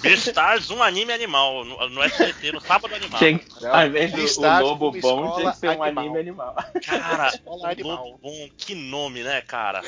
Beastars, 0.02 0.70
um 0.70 0.82
anime 0.82 1.12
animal. 1.12 1.64
No, 1.64 1.88
no 1.88 2.02
SBT, 2.02 2.52
no 2.52 2.61
sábado 2.61 2.94
animal. 2.94 3.18
Tem, 3.18 3.40
ao 3.70 3.87
invés 3.87 4.12
do 4.12 4.42
o 4.42 4.61
Lobo 4.61 4.90
Bom, 5.00 5.37
tinha 5.37 5.52
que 5.52 5.59
ser 5.59 5.70
um 5.70 5.82
animal. 5.82 6.04
anime 6.04 6.18
animal. 6.18 6.54
Cara, 6.85 7.32
Lobo 7.47 8.18
Bom, 8.23 8.49
que 8.56 8.75
nome, 8.75 9.23
né, 9.23 9.40
cara? 9.40 9.80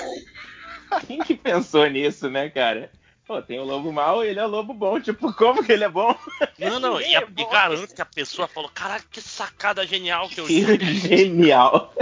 Quem 1.07 1.19
que 1.21 1.35
pensou 1.35 1.87
nisso, 1.87 2.31
né, 2.31 2.49
cara? 2.49 2.91
Pô, 3.33 3.41
tem 3.41 3.59
o 3.59 3.65
lobo 3.65 3.91
mau 3.91 4.23
e 4.23 4.29
ele 4.29 4.41
é 4.41 4.45
o 4.45 4.49
lobo 4.49 4.75
bom. 4.75 5.01
Tipo, 5.01 5.33
como 5.33 5.65
que 5.65 5.73
ele 5.73 5.85
é 5.85 5.89
bom? 5.89 6.15
Não, 6.59 6.79
não, 6.79 7.01
e, 7.01 7.15
é 7.15 7.23
e 7.23 7.51
garanto 7.51 7.95
que 7.95 8.03
a 8.03 8.07
pessoa 8.07 8.47
falou: 8.47 8.71
caraca, 8.75 9.07
que 9.11 9.23
sacada 9.23 9.87
genial 9.87 10.29
que 10.29 10.39
eu 10.39 10.47
que 10.47 10.63
Genial. 10.95 11.95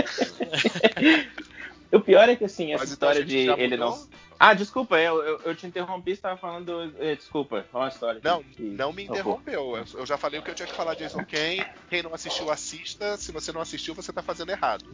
o 1.93 2.01
pior 2.01 2.29
é 2.29 2.35
que, 2.35 2.45
assim, 2.45 2.73
essa 2.73 2.83
Mas 2.83 2.93
então 2.93 3.11
história 3.11 3.25
de 3.25 3.49
ele 3.63 3.77
não. 3.77 4.09
Ah, 4.41 4.55
desculpa, 4.55 4.99
eu, 4.99 5.23
eu, 5.23 5.41
eu 5.45 5.55
te 5.55 5.69
interrompi, 5.69 6.17
você 6.17 6.23
tava 6.23 6.37
falando. 6.37 6.93
Eh, 6.99 7.15
desculpa, 7.15 7.65
qual 7.71 7.85
a 7.85 7.89
história? 7.89 8.21
Não, 8.25 8.43
que... 8.43 8.63
não 8.63 8.93
me 8.93 9.05
interrompeu. 9.05 9.77
Eu, 9.77 10.01
eu, 10.01 10.07
já 10.07 10.17
falei 10.17 10.41
o 10.41 10.43
que 10.43 10.51
eu 10.51 10.55
tinha 10.55 10.67
que 10.67 10.75
falar 10.75 10.95
de 10.95 11.05
Jason 11.05 11.25
Kane. 11.25 11.65
Quem 11.89 12.03
não 12.03 12.13
assistiu, 12.13 12.51
assista. 12.51 13.17
Se 13.17 13.31
você 13.31 13.53
não 13.53 13.61
assistiu, 13.61 13.95
você 13.95 14.13
tá 14.13 14.23
fazendo 14.23 14.51
errado. 14.51 14.85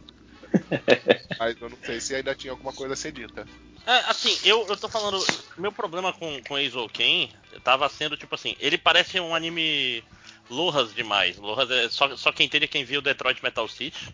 Mas 1.39 1.61
eu 1.61 1.69
não 1.69 1.77
sei 1.83 1.99
se 1.99 2.15
ainda 2.15 2.35
tinha 2.35 2.51
alguma 2.51 2.73
coisa 2.73 2.93
a 2.93 2.97
ser 2.97 3.11
dita. 3.11 3.47
É, 3.85 4.09
assim, 4.09 4.37
eu, 4.43 4.65
eu 4.67 4.75
tô 4.75 4.89
falando. 4.89 5.23
Meu 5.57 5.71
problema 5.71 6.11
com, 6.11 6.41
com 6.43 6.57
Eizouken 6.57 7.31
tava 7.63 7.87
sendo, 7.87 8.17
tipo 8.17 8.35
assim, 8.35 8.55
ele 8.59 8.77
parece 8.77 9.19
um 9.19 9.33
anime 9.33 10.03
Lohas 10.49 10.93
demais. 10.93 11.37
Lohas 11.37 11.69
é 11.71 11.89
só, 11.89 12.15
só 12.15 12.31
quem 12.31 12.45
entende 12.45 12.65
é 12.65 12.67
quem 12.67 12.83
viu 12.83 13.01
Detroit 13.01 13.41
Metal 13.41 13.67
City. 13.67 14.13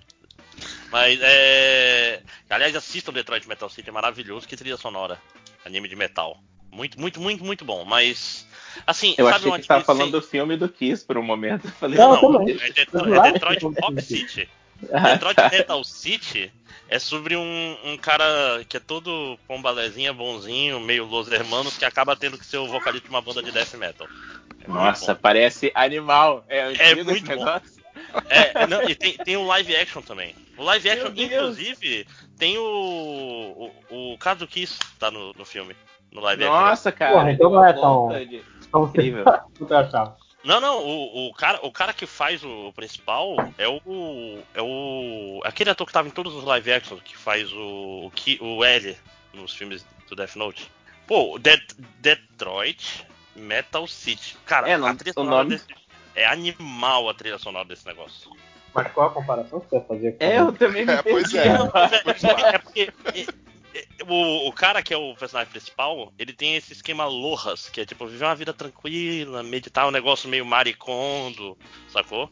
Mas 0.91 1.19
é. 1.21 2.21
Aliás, 2.49 2.75
assistam 2.75 3.11
Detroit 3.11 3.47
Metal 3.47 3.69
City, 3.69 3.89
é 3.89 3.91
maravilhoso. 3.91 4.47
Que 4.47 4.55
trilha 4.55 4.77
sonora. 4.77 5.19
Anime 5.65 5.87
de 5.87 5.95
metal. 5.95 6.37
Muito, 6.71 6.99
muito, 6.99 7.19
muito, 7.19 7.43
muito 7.43 7.65
bom. 7.65 7.85
Mas. 7.85 8.47
Assim, 8.85 9.13
eu 9.17 9.27
achei 9.27 9.51
que 9.51 9.57
você 9.57 9.67
tava 9.67 9.83
falando 9.83 10.11
do 10.11 10.21
filme 10.21 10.57
do 10.57 10.67
Kiss 10.67 11.05
por 11.05 11.17
um 11.17 11.23
momento. 11.23 11.67
Falei, 11.79 11.97
não, 11.97 12.19
não, 12.21 12.41
é, 12.41 12.69
Detroit, 12.71 13.13
é 13.13 13.31
Detroit 13.31 13.75
Pop 13.75 14.01
City. 14.01 14.49
Detroit 14.81 15.37
Metal 15.51 15.83
City 15.83 16.51
é 16.89 16.99
sobre 16.99 17.35
um, 17.35 17.77
um, 17.85 17.97
cara 17.97 18.25
que 18.67 18.77
é 18.77 18.79
todo 18.79 19.37
pombalezinha, 19.47 20.13
bonzinho, 20.13 20.79
meio 20.79 21.05
Los 21.05 21.31
Hermanos, 21.31 21.77
que 21.77 21.85
acaba 21.85 22.15
tendo 22.15 22.37
que 22.37 22.45
ser 22.45 22.57
o 22.57 22.67
vocalista 22.67 23.07
de 23.07 23.13
uma 23.13 23.21
banda 23.21 23.41
de 23.41 23.51
death 23.51 23.73
metal. 23.75 24.07
É 24.63 24.67
Nossa, 24.67 25.15
parece 25.15 25.71
animal. 25.73 26.43
É, 26.47 26.91
é 26.91 26.95
muito 27.03 27.35
bom. 27.35 27.59
É, 28.29 28.67
não, 28.67 28.83
e 28.83 28.95
tem, 28.95 29.17
tem 29.17 29.37
o 29.37 29.45
live 29.45 29.75
action 29.75 30.01
também. 30.01 30.35
O 30.57 30.63
live 30.63 30.89
action, 30.89 31.11
inclusive, 31.15 32.07
tem 32.37 32.57
o, 32.57 33.71
o, 33.89 34.13
o 34.13 34.17
Kazukiss 34.17 34.77
tá 34.99 35.09
no, 35.09 35.33
no 35.33 35.45
filme. 35.45 35.75
no 36.11 36.21
live 36.21 36.45
Nossa, 36.45 36.91
cara. 36.91 37.13
Porra, 37.13 37.31
então 37.31 37.49
não 37.49 37.65
é 37.65 37.73
tão, 37.73 38.09
tão 38.71 38.83
incrível. 38.85 39.25
Não, 40.43 40.59
não, 40.59 40.83
o, 40.83 41.29
o, 41.29 41.33
cara, 41.33 41.59
o 41.63 41.71
cara 41.71 41.93
que 41.93 42.05
faz 42.05 42.43
o 42.43 42.73
principal 42.73 43.35
é 43.57 43.67
o. 43.67 44.43
É 44.53 44.61
o. 44.61 45.41
Aquele 45.45 45.69
ator 45.69 45.87
que 45.87 45.93
tava 45.93 46.07
em 46.07 46.11
todos 46.11 46.35
os 46.35 46.43
live 46.43 46.73
actions, 46.73 47.01
que 47.01 47.15
faz 47.15 47.51
o. 47.53 48.11
O, 48.41 48.45
o 48.45 48.63
L 48.63 48.97
nos 49.33 49.55
filmes 49.55 49.85
do 50.09 50.15
Death 50.15 50.35
Note. 50.35 50.69
Pô, 51.07 51.39
Detroit 51.99 53.05
Metal 53.35 53.87
City. 53.87 54.37
Cara, 54.45 54.69
é, 54.69 54.77
não, 54.77 54.87
a 54.87 54.95
trilha 54.95 55.13
sonora 55.13 55.43
nome... 55.43 55.55
desse, 55.55 55.67
é 56.15 56.25
animal 56.25 57.09
a 57.09 57.13
trilha 57.13 57.37
sonora 57.37 57.65
desse 57.65 57.85
negócio. 57.85 58.31
Mas 58.73 58.91
qual 58.91 59.07
a 59.07 59.11
comparação 59.11 59.59
que 59.59 59.69
você 59.69 59.77
vai 59.77 59.87
fazer 59.87 60.11
com 60.13 60.23
É, 60.23 60.39
eu 60.39 60.51
também 60.53 60.85
me 60.85 60.93
é, 60.93 61.03
Pois 61.03 61.33
é. 61.33 61.47
é 62.53 62.57
porque 62.57 62.91
o, 64.07 64.47
o, 64.47 64.51
cara 64.53 64.81
que 64.81 64.93
é 64.93 64.97
o 64.97 65.15
personagem 65.15 65.51
principal, 65.51 66.11
ele 66.17 66.33
tem 66.33 66.55
esse 66.55 66.73
esquema 66.73 67.05
Lohas, 67.05 67.69
que 67.69 67.81
é 67.81 67.85
tipo 67.85 68.05
viver 68.05 68.25
uma 68.25 68.35
vida 68.35 68.53
tranquila, 68.53 69.43
meditar 69.43 69.87
um 69.87 69.91
negócio 69.91 70.29
meio 70.29 70.45
maricondo, 70.45 71.57
sacou? 71.89 72.29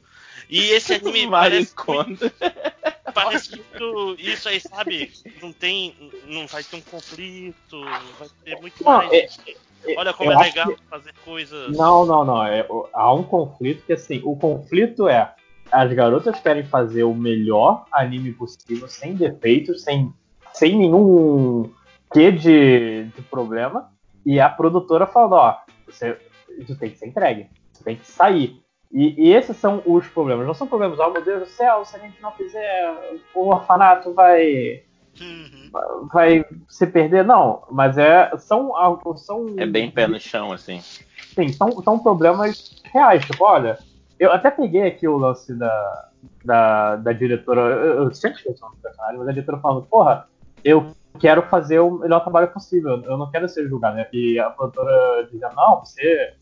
E 0.50 0.70
esse 0.72 0.94
anime 0.94 1.26
maricondo. 1.28 2.32
parece, 3.14 3.14
parece 3.14 3.50
que 3.50 3.58
isso, 3.58 4.16
isso 4.20 4.50
aí, 4.50 4.60
sabe, 4.60 5.12
não 5.42 5.52
tem, 5.52 5.96
não 6.26 6.48
vai 6.48 6.64
ter 6.64 6.76
um 6.76 6.82
conflito, 6.82 7.82
vai 8.20 8.30
ter 8.44 8.60
muito 8.60 8.84
não, 8.84 8.98
mais. 8.98 9.12
É, 9.12 9.52
é 9.88 9.98
Olha 9.98 10.14
como 10.14 10.32
é 10.32 10.38
legal 10.38 10.68
que... 10.68 10.84
fazer 10.90 11.14
coisas. 11.26 11.76
Não, 11.76 12.06
não, 12.06 12.24
não. 12.24 12.46
É, 12.46 12.66
há 12.94 13.14
um 13.14 13.24
conflito 13.24 13.84
que 13.86 13.94
assim, 13.94 14.22
o 14.24 14.36
conflito 14.36 15.08
é 15.08 15.34
as 15.72 15.92
garotas 15.94 16.40
querem 16.40 16.64
fazer 16.64 17.04
o 17.04 17.14
melhor 17.14 17.86
anime 17.92 18.34
possível, 18.34 18.88
sem 18.88 19.16
defeitos, 19.16 19.84
sem 19.84 20.14
sem 20.54 20.78
nenhum 20.78 21.72
quê 22.12 22.32
de, 22.32 23.06
de 23.06 23.22
problema. 23.24 23.92
E 24.26 24.40
a 24.40 24.50
produtora 24.50 25.08
falou, 25.08 25.40
ó, 25.40 25.58
você, 25.88 26.18
isso 26.58 26.78
tem 26.78 26.92
que 26.92 26.98
ser 26.98 27.08
entregue, 27.08 27.48
você 27.72 27.84
tem 27.84 27.96
que 27.96 28.06
sair. 28.06 28.62
E, 28.92 29.30
e, 29.30 29.34
esses 29.34 29.56
são 29.56 29.82
os 29.86 30.06
problemas. 30.08 30.46
Não 30.46 30.54
são 30.54 30.68
problemas, 30.68 31.00
oh 31.00 31.10
meu 31.10 31.24
Deus 31.24 31.40
do 31.42 31.46
céu, 31.48 31.86
se 31.86 31.96
a 31.96 32.00
gente 32.00 32.22
não 32.22 32.32
fizer, 32.34 33.20
o 33.34 33.48
orfanato 33.48 34.14
vai. 34.14 34.84
Uhum. 35.20 36.08
Vai 36.12 36.46
se 36.68 36.86
perder, 36.88 37.24
não. 37.24 37.64
Mas 37.72 37.98
é. 37.98 38.32
São. 38.38 38.72
São, 39.16 39.56
é 39.58 39.66
bem 39.66 39.90
pé 39.90 40.08
no 40.08 40.20
chão, 40.20 40.52
assim. 40.52 40.82
Sim, 40.82 41.50
são, 41.50 41.82
são 41.82 42.00
problemas 42.00 42.82
reais. 42.94 43.24
Tipo, 43.26 43.46
olha, 43.46 43.80
eu 44.20 44.32
até 44.32 44.52
peguei 44.52 44.84
aqui 44.84 45.08
o 45.08 45.18
lance 45.18 45.54
da, 45.54 46.10
da, 46.44 46.96
da 46.98 47.14
diretora. 47.14 47.62
Eu, 47.62 48.04
eu 48.04 48.14
sempre 48.14 48.40
esqueço 48.40 48.60
o 48.60 48.66
nome 48.66 48.76
do 48.76 48.82
personagem, 48.82 49.18
mas 49.20 49.28
a 49.28 49.32
diretora 49.32 49.58
falando, 49.60 49.86
porra, 49.86 50.28
eu 50.64 50.92
quero 51.20 51.44
fazer 51.44 51.80
o 51.80 52.00
melhor 52.00 52.22
trabalho 52.22 52.48
possível, 52.48 53.02
eu 53.04 53.18
não 53.18 53.30
quero 53.30 53.48
ser 53.48 53.68
julgado. 53.68 53.96
Né? 53.96 54.08
E 54.14 54.40
a 54.40 54.50
produtora 54.50 55.28
dizendo, 55.32 55.56
não, 55.56 55.80
você, 55.80 56.34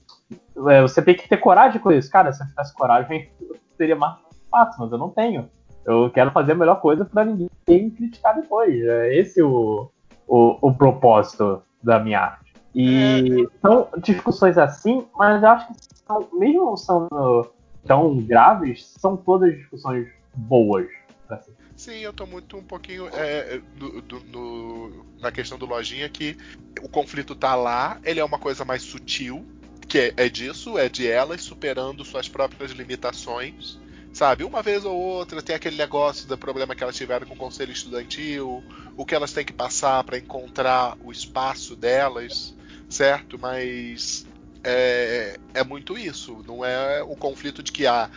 é, 0.69 0.81
você 0.81 1.01
tem 1.01 1.15
que 1.15 1.27
ter 1.27 1.37
coragem 1.37 1.81
com 1.81 1.91
isso. 1.91 2.11
Cara, 2.11 2.31
se 2.31 2.41
eu 2.41 2.47
tivesse 2.47 2.73
coragem, 2.73 3.29
seria 3.77 3.95
mais 3.95 4.17
fácil, 4.49 4.81
mas 4.81 4.91
eu 4.91 4.97
não 4.97 5.09
tenho. 5.09 5.49
Eu 5.85 6.09
quero 6.11 6.31
fazer 6.31 6.51
a 6.51 6.55
melhor 6.55 6.79
coisa 6.81 7.05
para 7.05 7.25
ninguém 7.25 7.89
criticar 7.89 8.35
depois. 8.35 8.81
É 8.83 9.15
esse 9.15 9.41
o, 9.41 9.89
o, 10.27 10.57
o 10.61 10.73
propósito 10.73 11.61
da 11.81 11.99
minha 11.99 12.19
arte. 12.19 12.53
E 12.75 13.43
é. 13.43 13.57
são 13.61 13.87
discussões 13.97 14.57
assim, 14.57 15.07
mas 15.17 15.41
eu 15.41 15.49
acho 15.49 15.67
que 15.67 15.73
são, 16.05 16.27
mesmo 16.33 16.77
sendo 16.77 17.49
tão 17.85 18.17
graves, 18.17 18.93
são 18.97 19.17
todas 19.17 19.55
discussões 19.55 20.07
boas. 20.35 20.87
Assim. 21.29 21.51
Sim, 21.79 21.99
eu 21.99 22.11
tô 22.11 22.25
muito 22.25 22.57
um 22.57 22.63
pouquinho 22.63 23.07
é, 23.07 23.61
do, 23.73 24.01
do, 24.01 24.19
no, 24.25 25.05
na 25.21 25.31
questão 25.31 25.57
do 25.57 25.65
lojinha 25.65 26.09
que 26.09 26.35
o 26.81 26.89
conflito 26.89 27.33
tá 27.33 27.55
lá, 27.55 28.01
ele 28.03 28.19
é 28.19 28.23
uma 28.23 28.37
coisa 28.37 28.65
mais 28.65 28.83
sutil, 28.83 29.47
que 29.87 29.97
é, 29.97 30.13
é 30.17 30.27
disso, 30.29 30.77
é 30.77 30.89
de 30.89 31.07
elas 31.07 31.41
superando 31.41 32.03
suas 32.03 32.27
próprias 32.27 32.71
limitações 32.71 33.79
sabe? 34.11 34.43
Uma 34.43 34.61
vez 34.61 34.83
ou 34.83 34.93
outra 34.93 35.41
tem 35.41 35.55
aquele 35.55 35.77
negócio 35.77 36.27
do 36.27 36.37
problema 36.37 36.75
que 36.75 36.83
elas 36.83 36.97
tiveram 36.97 37.25
com 37.25 37.35
o 37.35 37.37
conselho 37.37 37.71
estudantil, 37.71 38.61
o 38.97 39.05
que 39.05 39.15
elas 39.15 39.31
têm 39.31 39.45
que 39.45 39.53
passar 39.53 40.03
para 40.03 40.17
encontrar 40.17 40.97
o 40.99 41.13
espaço 41.13 41.77
delas, 41.77 42.53
certo? 42.89 43.39
Mas 43.39 44.27
é, 44.65 45.39
é 45.53 45.63
muito 45.63 45.97
isso, 45.97 46.43
não 46.45 46.65
é 46.65 47.01
o 47.03 47.15
conflito 47.15 47.63
de 47.63 47.71
que 47.71 47.87
ah, 47.87 48.09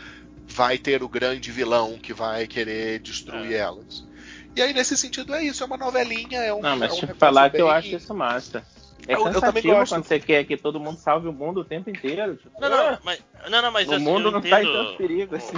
vai 0.46 0.78
ter 0.78 1.02
o 1.02 1.08
grande 1.08 1.50
vilão 1.50 1.98
que 1.98 2.12
vai 2.12 2.46
querer 2.46 2.98
destruir 3.00 3.52
é. 3.52 3.58
elas. 3.58 4.06
E 4.54 4.60
aí, 4.60 4.72
nesse 4.72 4.96
sentido, 4.96 5.34
é 5.34 5.42
isso, 5.42 5.62
é 5.62 5.66
uma 5.66 5.78
novelinha, 5.78 6.38
é 6.38 6.52
um. 6.52 6.60
Não, 6.60 6.76
mas 6.76 6.90
é 6.90 6.94
um 6.94 6.98
deixa 6.98 7.12
eu 7.12 7.16
falar 7.16 7.48
bem... 7.48 7.52
que 7.52 7.62
eu 7.62 7.70
acho 7.70 7.88
isso 7.88 8.14
massa. 8.14 8.64
É 9.08 9.14
eu, 9.14 9.24
cansativo 9.24 9.74
eu 9.74 9.86
quando 9.86 10.04
você 10.04 10.20
quer 10.20 10.44
que 10.44 10.56
todo 10.56 10.78
mundo 10.78 10.98
salve 10.98 11.26
o 11.26 11.32
mundo 11.32 11.60
o 11.60 11.64
tempo 11.64 11.90
inteiro. 11.90 12.36
Tipo, 12.36 12.60
não, 12.60 12.68
não, 12.68 12.78
ah, 12.78 13.00
mas, 13.02 13.24
não, 13.50 13.62
não, 13.62 13.72
mas 13.72 13.88
o 13.88 13.94
assim, 13.94 14.04
mundo 14.04 14.30
não 14.30 14.38
está 14.38 14.62
em 14.62 14.66
tanto 14.66 14.96
perigo 14.96 15.34
assim. 15.34 15.56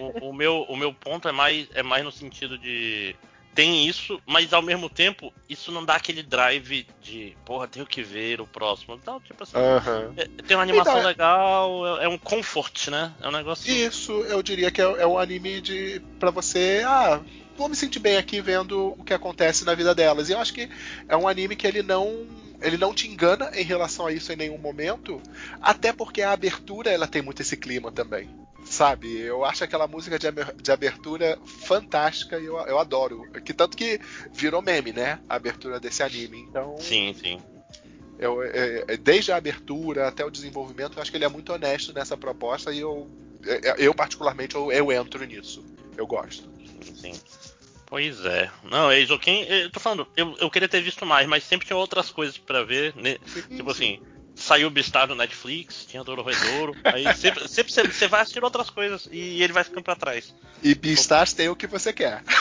O, 0.00 0.26
o, 0.26 0.30
o, 0.30 0.34
meu, 0.34 0.62
o 0.62 0.76
meu 0.76 0.94
ponto 0.94 1.28
é 1.28 1.32
mais, 1.32 1.68
é 1.74 1.82
mais 1.82 2.04
no 2.04 2.12
sentido 2.12 2.56
de 2.56 3.14
tem 3.56 3.88
isso, 3.88 4.20
mas 4.26 4.52
ao 4.52 4.60
mesmo 4.60 4.90
tempo, 4.90 5.32
isso 5.48 5.72
não 5.72 5.82
dá 5.82 5.96
aquele 5.96 6.22
drive 6.22 6.86
de, 7.02 7.34
porra, 7.42 7.66
tenho 7.66 7.86
que 7.86 8.02
ver 8.02 8.38
o 8.38 8.46
próximo. 8.46 8.94
Então, 8.94 9.18
tipo 9.18 9.42
assim, 9.42 9.56
uhum. 9.56 10.12
é, 10.14 10.26
tem 10.42 10.54
uma 10.54 10.62
animação 10.62 10.98
então, 10.98 11.08
legal, 11.08 11.98
é, 11.98 12.04
é, 12.04 12.08
um 12.08 12.18
comfort, 12.18 12.88
né? 12.88 13.14
É 13.18 13.26
um 13.26 13.32
negócio. 13.32 13.72
Isso, 13.72 14.12
eu 14.12 14.42
diria 14.42 14.70
que 14.70 14.80
é, 14.80 14.84
é 14.84 15.06
um 15.06 15.18
anime 15.18 15.62
de. 15.62 16.02
para 16.20 16.30
você. 16.30 16.82
Ah, 16.86 17.18
vou 17.56 17.70
me 17.70 17.74
sentir 17.74 17.98
bem 17.98 18.18
aqui 18.18 18.42
vendo 18.42 18.94
o 18.98 19.02
que 19.02 19.14
acontece 19.14 19.64
na 19.64 19.74
vida 19.74 19.94
delas. 19.94 20.28
E 20.28 20.32
eu 20.32 20.38
acho 20.38 20.52
que 20.52 20.68
é 21.08 21.16
um 21.16 21.26
anime 21.26 21.56
que 21.56 21.66
ele 21.66 21.82
não 21.82 22.26
ele 22.60 22.76
não 22.76 22.92
te 22.92 23.08
engana 23.08 23.50
em 23.54 23.64
relação 23.64 24.06
a 24.06 24.12
isso 24.12 24.32
em 24.32 24.36
nenhum 24.36 24.58
momento, 24.58 25.20
até 25.62 25.92
porque 25.94 26.20
a 26.20 26.32
abertura 26.32 26.90
ela 26.90 27.06
tem 27.06 27.22
muito 27.22 27.40
esse 27.40 27.56
clima 27.56 27.90
também 27.90 28.45
sabe? 28.66 29.20
Eu 29.20 29.44
acho 29.44 29.64
aquela 29.64 29.86
música 29.86 30.18
de 30.18 30.70
abertura 30.70 31.38
fantástica 31.44 32.38
e 32.38 32.44
eu, 32.44 32.56
eu 32.58 32.78
adoro. 32.78 33.22
Que 33.44 33.54
tanto 33.54 33.76
que 33.76 34.00
virou 34.32 34.60
meme, 34.60 34.92
né? 34.92 35.20
A 35.28 35.36
abertura 35.36 35.80
desse 35.80 36.02
anime. 36.02 36.40
Então. 36.40 36.76
Sim, 36.78 37.14
sim. 37.18 37.40
Eu, 38.18 38.42
é, 38.42 38.84
é, 38.88 38.96
desde 38.96 39.30
a 39.30 39.36
abertura 39.36 40.08
até 40.08 40.24
o 40.24 40.30
desenvolvimento, 40.30 40.96
eu 40.96 41.02
acho 41.02 41.10
que 41.10 41.16
ele 41.16 41.24
é 41.24 41.28
muito 41.28 41.52
honesto 41.52 41.92
nessa 41.92 42.16
proposta 42.16 42.72
e 42.72 42.80
eu, 42.80 43.08
é, 43.46 43.74
eu 43.78 43.94
particularmente, 43.94 44.54
eu, 44.54 44.72
eu 44.72 44.90
entro 44.90 45.22
nisso. 45.24 45.64
Eu 45.96 46.06
gosto. 46.06 46.48
Sim. 46.94 47.12
Pois 47.86 48.24
é. 48.24 48.50
Não, 48.64 48.90
Eizoken, 48.90 49.44
eu 49.44 49.70
tô 49.70 49.78
falando, 49.78 50.08
eu, 50.16 50.36
eu 50.40 50.50
queria 50.50 50.68
ter 50.68 50.80
visto 50.80 51.06
mais, 51.06 51.26
mas 51.28 51.44
sempre 51.44 51.66
tinha 51.66 51.76
outras 51.76 52.10
coisas 52.10 52.36
para 52.36 52.64
ver, 52.64 52.94
né? 52.96 53.18
Sim, 53.26 53.42
tipo 53.56 53.72
sim. 53.74 53.98
assim, 53.98 54.15
saiu 54.36 54.68
o 54.68 54.70
Beastar 54.70 55.08
no 55.08 55.14
Netflix, 55.14 55.86
tinha 55.86 56.04
Douro 56.04 56.22
Redouro. 56.22 56.76
aí 56.84 57.12
sempre, 57.14 57.48
sempre 57.48 57.72
você, 57.72 58.06
vai 58.06 58.20
assistir 58.20 58.44
outras 58.44 58.70
coisas 58.70 59.08
e 59.10 59.42
ele 59.42 59.52
vai 59.52 59.64
ficando 59.64 59.82
pra 59.82 59.96
trás. 59.96 60.34
E 60.62 60.74
Beastars 60.74 61.32
tem 61.32 61.48
o 61.48 61.56
que 61.56 61.66
você 61.66 61.92
quer. 61.92 62.22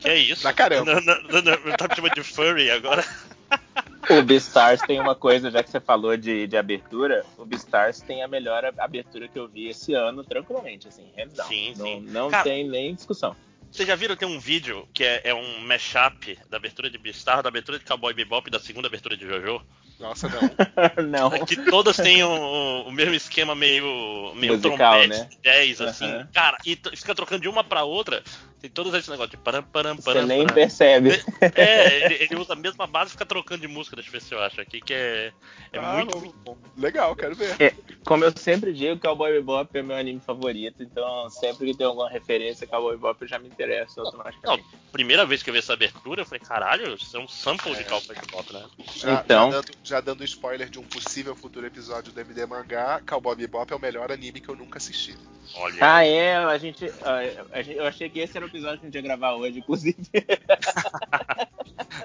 Que 0.00 0.08
é 0.08 0.16
isso? 0.16 0.42
Na 0.42 0.52
caramba. 0.52 1.00
Não, 1.00 1.12
não 1.20 1.76
tá 1.76 1.86
me 1.86 1.94
chamando 1.94 2.14
de 2.14 2.22
furry 2.22 2.70
agora. 2.70 3.04
O 4.10 4.22
Beastars 4.22 4.82
tem 4.82 5.00
uma 5.00 5.14
coisa, 5.14 5.50
já 5.50 5.62
que 5.62 5.70
você 5.70 5.80
falou 5.80 6.14
de, 6.14 6.46
de 6.46 6.56
abertura, 6.58 7.24
o 7.38 7.44
Beastars 7.46 8.02
tem 8.02 8.22
a 8.22 8.28
melhor 8.28 8.62
abertura 8.76 9.28
que 9.28 9.38
eu 9.38 9.48
vi 9.48 9.68
esse 9.68 9.94
ano, 9.94 10.22
tranquilamente, 10.22 10.88
assim, 10.88 11.06
hands 11.16 11.34
down. 11.34 11.48
Sim, 11.48 11.72
sim. 11.74 12.00
Não, 12.00 12.24
não 12.24 12.30
Cara, 12.30 12.44
tem 12.44 12.68
nem 12.68 12.94
discussão. 12.94 13.34
Vocês 13.74 13.88
já 13.88 13.96
viram 13.96 14.14
tem 14.14 14.28
um 14.28 14.38
vídeo 14.38 14.88
que 14.94 15.02
é, 15.02 15.22
é 15.24 15.34
um 15.34 15.58
mashup 15.58 16.38
da 16.48 16.58
abertura 16.58 16.88
de 16.88 16.96
Beastar, 16.96 17.42
da 17.42 17.48
abertura 17.48 17.76
de 17.76 17.84
Cowboy 17.84 18.14
Bebop 18.14 18.46
e 18.46 18.50
da 18.52 18.60
segunda 18.60 18.86
abertura 18.86 19.16
de 19.16 19.26
JoJo? 19.26 19.60
Nossa, 19.98 20.28
não. 20.28 21.02
não. 21.10 21.34
É 21.34 21.44
que 21.44 21.56
todas 21.56 21.96
têm 21.96 22.22
o, 22.22 22.82
o 22.82 22.92
mesmo 22.92 23.14
esquema 23.14 23.52
meio, 23.52 24.32
meio 24.36 24.52
Musical, 24.52 24.76
trompete, 24.78 25.08
né? 25.08 25.28
jazz, 25.42 25.80
assim. 25.80 26.06
Uhum. 26.06 26.24
Cara, 26.32 26.56
e 26.64 26.78
fica 26.94 27.16
trocando 27.16 27.42
de 27.42 27.48
uma 27.48 27.64
pra 27.64 27.82
outra. 27.82 28.22
Tem 28.64 28.70
todos 28.70 28.94
esses 28.94 29.10
negócios 29.10 29.32
de 29.32 29.36
param, 29.36 29.62
param, 29.62 29.94
param. 29.94 30.22
Você 30.22 30.26
nem 30.26 30.46
percebe. 30.46 31.22
É, 31.54 32.06
ele, 32.06 32.14
ele, 32.14 32.36
usa 32.36 32.54
a 32.54 32.56
mesma 32.56 32.86
base 32.86 33.10
e 33.10 33.12
fica 33.12 33.26
trocando 33.26 33.60
de 33.60 33.68
música, 33.68 33.94
deixa 33.94 34.08
eu 34.08 34.12
ver 34.12 34.22
se 34.22 34.34
eu 34.34 34.40
acho 34.40 34.58
aqui, 34.58 34.80
que 34.80 34.94
é, 34.94 35.32
é 35.70 35.78
ah, 35.78 35.92
muito, 35.92 36.18
muito, 36.18 36.34
bom. 36.38 36.56
Legal, 36.74 37.14
quero 37.14 37.34
ver. 37.34 37.60
É, 37.60 37.74
como 38.06 38.24
eu 38.24 38.32
sempre 38.34 38.72
digo, 38.72 38.98
Cowboy 38.98 39.32
Bebop 39.32 39.76
é 39.76 39.82
meu 39.82 39.94
anime 39.94 40.18
favorito, 40.18 40.82
então 40.82 41.28
sempre 41.28 41.66
que 41.66 41.76
tem 41.76 41.86
alguma 41.86 42.08
referência 42.08 42.64
a 42.64 42.68
Cowboy 42.68 42.92
Bebop 42.96 43.20
eu 43.20 43.28
já 43.28 43.38
me 43.38 43.48
interesso 43.48 44.00
automaticamente. 44.00 44.64
Não, 44.72 44.80
primeira 44.90 45.26
vez 45.26 45.42
que 45.42 45.50
eu 45.50 45.52
vi 45.52 45.58
essa 45.58 45.74
abertura, 45.74 46.22
eu 46.22 46.24
falei, 46.24 46.40
caralho, 46.40 46.94
isso 46.94 47.14
é 47.14 47.20
um 47.20 47.28
sample 47.28 47.72
é. 47.72 47.76
de 47.76 47.84
Cowboy 47.84 48.16
Bebop, 48.16 48.50
né? 48.50 48.64
Já, 48.94 49.12
então... 49.12 49.50
Já 49.50 49.60
dando, 49.60 49.72
já 49.84 50.00
dando 50.00 50.24
spoiler 50.24 50.70
de 50.70 50.78
um 50.78 50.84
possível 50.84 51.36
futuro 51.36 51.66
episódio 51.66 52.12
do 52.14 52.18
MD 52.18 52.46
Mangá, 52.46 53.02
Cowboy 53.06 53.36
Bebop 53.36 53.70
é 53.70 53.76
o 53.76 53.80
melhor 53.80 54.10
anime 54.10 54.40
que 54.40 54.48
eu 54.48 54.56
nunca 54.56 54.78
assisti. 54.78 55.14
Olha. 55.56 55.76
Ah, 55.80 56.04
é, 56.04 56.36
a 56.36 56.58
gente, 56.58 56.86
a, 57.02 57.58
a, 57.58 57.60
eu 57.62 57.84
achei 57.86 58.08
que 58.08 58.18
esse 58.18 58.36
era 58.36 58.46
o 58.46 58.50
episódio 58.54 58.78
que 58.78 58.86
a 58.86 58.88
gente 58.88 58.94
ia 58.94 59.02
gravar 59.02 59.34
hoje, 59.34 59.58
inclusive. 59.58 59.98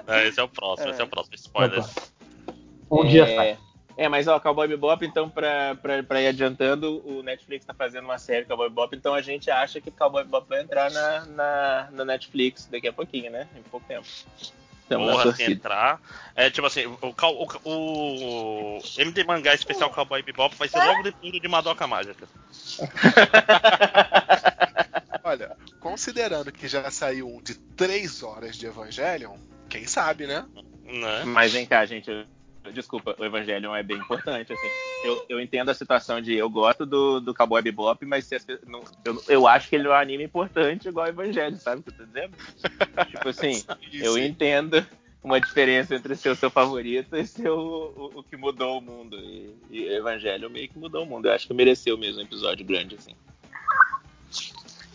é, 0.08 0.26
esse 0.26 0.40
é 0.40 0.42
o 0.42 0.48
próximo, 0.48 0.88
é. 0.88 0.90
esse 0.90 1.00
é 1.00 1.04
o 1.04 1.08
próximo 1.08 1.36
spoiler. 1.36 1.84
Um 2.90 3.06
dia 3.06 3.22
é, 3.22 3.36
sai. 3.36 3.58
É, 3.96 4.08
mas 4.08 4.26
ó, 4.26 4.40
Cowboy 4.40 4.66
Bebop, 4.66 5.04
então, 5.04 5.28
pra, 5.28 5.76
pra, 5.76 6.02
pra 6.02 6.20
ir 6.20 6.28
adiantando, 6.28 7.06
o 7.06 7.22
Netflix 7.22 7.64
tá 7.64 7.74
fazendo 7.74 8.04
uma 8.04 8.18
série 8.18 8.46
Cowboy 8.46 8.68
Bebop, 8.68 8.96
então 8.96 9.14
a 9.14 9.20
gente 9.20 9.50
acha 9.50 9.80
que 9.80 9.90
Cowboy 9.90 10.24
Bebop 10.24 10.48
vai 10.48 10.62
entrar 10.62 10.90
na, 10.90 11.26
na, 11.26 11.88
na 11.92 12.04
Netflix 12.04 12.66
daqui 12.66 12.88
a 12.88 12.92
pouquinho, 12.92 13.30
né? 13.30 13.46
Em 13.56 13.62
pouco 13.62 13.86
tempo. 13.86 14.06
Porra, 14.88 15.32
se 15.32 15.44
entrar. 15.44 16.00
É 16.34 16.50
tipo 16.50 16.66
assim, 16.66 16.86
o, 16.86 16.98
o, 17.00 17.14
o, 17.64 18.78
o 18.78 18.80
MD 18.98 19.22
Mangá 19.22 19.54
Especial 19.54 19.90
Cowboy 19.90 20.22
Bebop 20.22 20.56
vai 20.56 20.66
ser 20.66 20.84
logo 20.84 21.04
depois 21.04 21.32
de 21.32 21.48
Madoka 21.48 21.86
Mágica. 21.86 22.26
Olha, 25.30 25.56
considerando 25.78 26.50
que 26.50 26.66
já 26.66 26.90
saiu 26.90 27.28
um 27.28 27.40
de 27.40 27.54
3 27.54 28.24
horas 28.24 28.56
de 28.56 28.66
Evangelion, 28.66 29.36
quem 29.68 29.86
sabe, 29.86 30.26
né? 30.26 30.44
né? 30.82 31.22
Mas 31.24 31.52
vem 31.52 31.64
cá, 31.64 31.86
gente. 31.86 32.10
Desculpa, 32.74 33.14
o 33.16 33.24
Evangelion 33.24 33.72
é 33.72 33.82
bem 33.84 33.96
importante, 33.96 34.52
assim. 34.52 34.68
Eu, 35.04 35.24
eu 35.28 35.40
entendo 35.40 35.68
a 35.68 35.74
situação 35.74 36.20
de 36.20 36.34
eu 36.34 36.50
gosto 36.50 36.84
do, 36.84 37.20
do 37.20 37.32
Cowboy 37.32 37.62
Bebop, 37.62 38.04
mas 38.04 38.24
se 38.24 38.34
as, 38.34 38.44
não, 38.66 38.82
eu, 39.04 39.22
eu 39.28 39.46
acho 39.46 39.68
que 39.68 39.76
ele 39.76 39.86
é 39.86 39.90
um 39.90 39.94
anime 39.94 40.24
importante 40.24 40.88
igual 40.88 41.06
o 41.06 41.10
Evangelho, 41.10 41.56
sabe 41.58 41.80
o 41.80 41.84
que 41.84 41.90
eu 41.90 41.94
tô 41.94 42.04
dizendo? 42.04 42.36
tipo 43.08 43.28
assim, 43.28 43.62
eu 43.92 44.18
entendo 44.18 44.84
uma 45.22 45.40
diferença 45.40 45.94
entre 45.94 46.16
ser 46.16 46.30
o 46.30 46.36
seu 46.36 46.50
favorito 46.50 47.16
e 47.16 47.24
ser 47.24 47.50
o, 47.50 48.10
o, 48.14 48.18
o 48.18 48.22
que 48.24 48.36
mudou 48.36 48.78
o 48.78 48.82
mundo. 48.82 49.16
E, 49.16 49.54
e 49.70 49.94
Evangelho 49.94 50.50
meio 50.50 50.68
que 50.68 50.76
mudou 50.78 51.04
o 51.04 51.06
mundo. 51.06 51.26
Eu 51.26 51.32
acho 51.32 51.46
que 51.46 51.54
mereceu 51.54 51.96
mesmo 51.96 52.20
um 52.20 52.24
episódio 52.24 52.66
grande, 52.66 52.96
assim. 52.96 53.14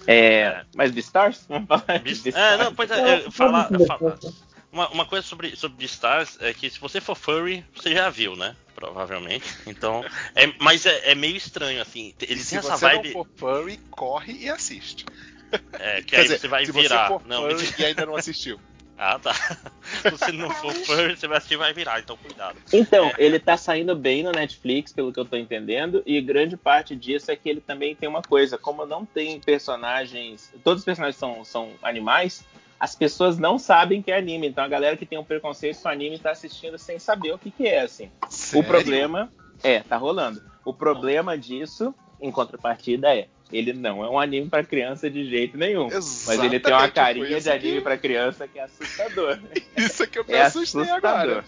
É, 0.08 0.64
mas 0.76 0.92
Beastars? 0.92 1.46
Vamos 1.50 1.68
falar 1.68 2.00
Beast... 2.00 2.28
É, 2.28 2.58
não, 2.58 2.74
pois 2.74 2.92
é, 2.92 3.30
falar, 3.32 3.70
falar. 3.88 4.18
Uma, 4.72 4.90
uma, 4.90 5.06
coisa 5.06 5.26
sobre, 5.26 5.56
sobre 5.56 5.78
Beastars 5.78 6.38
é 6.42 6.54
que 6.54 6.70
se 6.70 6.80
você 6.80 7.00
for 7.00 7.16
furry, 7.16 7.66
você 7.74 7.94
já 7.94 8.10
viu, 8.10 8.36
né? 8.36 8.56
Provavelmente. 8.76 9.46
Então, 9.66 10.04
é, 10.36 10.48
mas 10.60 10.86
é, 10.86 11.12
é 11.12 11.16
meio 11.16 11.38
estranho, 11.38 11.82
assim. 11.82 12.14
Eles 12.22 12.50
têm 12.50 12.60
essa 12.60 12.76
vibe. 12.76 13.08
Se 13.08 13.14
você 13.14 13.18
não 13.18 13.26
for 13.26 13.28
furry, 13.38 13.78
corre 13.90 14.34
e 14.34 14.50
assiste. 14.50 15.06
É, 15.74 16.02
que 16.02 16.08
Quer 16.08 16.18
aí 16.18 16.24
dizer, 16.24 16.40
você 16.40 16.48
vai 16.50 16.66
se 16.66 16.72
virar. 16.74 17.08
Você 17.08 17.14
for 17.14 17.28
não, 17.28 17.50
furry 17.50 17.74
e 17.80 17.86
ainda 17.86 18.06
não 18.06 18.16
assistiu. 18.18 18.60
Ah, 18.98 19.20
tá. 19.20 19.34
Se 20.02 20.10
você 20.10 20.32
não 20.32 20.50
for 20.50 20.74
furry, 20.74 21.16
você 21.16 21.28
vai 21.28 21.38
assistir 21.38 21.58
vai 21.58 21.74
virar, 21.74 22.00
então 22.00 22.18
cuidado. 22.18 22.58
Então, 22.72 23.08
é. 23.08 23.14
ele 23.18 23.40
tá 23.40 23.58
saindo 23.58 23.96
bem 23.96 24.24
no 24.24 24.32
Netflix, 24.32 24.94
pelo 24.94 25.12
que 25.12 25.20
eu 25.20 25.26
tô 25.26 25.36
entendendo, 25.36 26.02
e 26.06 26.22
grande 26.22 26.56
parte 26.56 26.96
disso 26.96 27.30
é 27.30 27.36
que 27.36 27.50
ele 27.50 27.62
também 27.62 27.96
tem 27.96 28.08
uma 28.08 28.22
coisa, 28.22 28.58
como 28.58 28.86
não 28.86 29.06
tem 29.06 29.40
personagens, 29.40 30.54
todos 30.64 30.82
os 30.82 30.86
personagens 30.86 31.18
são, 31.18 31.44
são 31.44 31.72
animais, 31.82 32.46
as 32.80 32.96
pessoas 32.96 33.38
não 33.38 33.58
sabem 33.58 34.02
que 34.02 34.12
é 34.12 34.18
anime. 34.18 34.48
Então 34.48 34.64
a 34.64 34.68
galera 34.68 34.98
que 34.98 35.06
tem 35.06 35.18
um 35.18 35.24
preconceito 35.24 35.82
com 35.82 35.88
anime 35.88 36.20
tá 36.20 36.32
assistindo 36.32 36.78
sem 36.78 37.00
saber 37.00 37.34
o 37.34 37.38
que, 37.38 37.52
que 37.52 37.68
é, 37.68 37.82
assim. 37.82 38.12
Sério? 38.30 38.66
O 38.66 38.68
problema 38.68 39.32
é, 39.64 39.80
tá 39.80 39.98
rolando. 39.98 40.42
O 40.64 40.74
problema 40.74 41.38
disso, 41.38 41.94
em 42.20 42.32
contrapartida, 42.32 43.16
é 43.16 43.28
ele 43.58 43.74
não 43.74 44.04
é 44.04 44.10
um 44.10 44.20
anime 44.20 44.50
para 44.50 44.64
criança 44.64 45.10
de 45.10 45.30
jeito 45.30 45.58
nenhum. 45.58 45.88
Exatamente, 45.88 46.26
mas 46.28 46.40
ele 46.40 46.60
tem 46.60 46.74
uma 46.74 46.90
carinha 46.90 47.40
de 47.40 47.50
anime 47.50 47.78
que... 47.78 47.82
para 47.82 47.98
criança 47.98 48.48
que 48.48 48.60
é 48.60 48.64
assustador. 48.64 49.40
Isso 49.78 50.04
é 50.04 50.08
que 50.08 50.20
eu 50.20 50.26
me 50.26 50.34
é 50.34 50.42
assustei 50.42 50.82
assustador. 50.82 51.20
agora. 51.20 51.46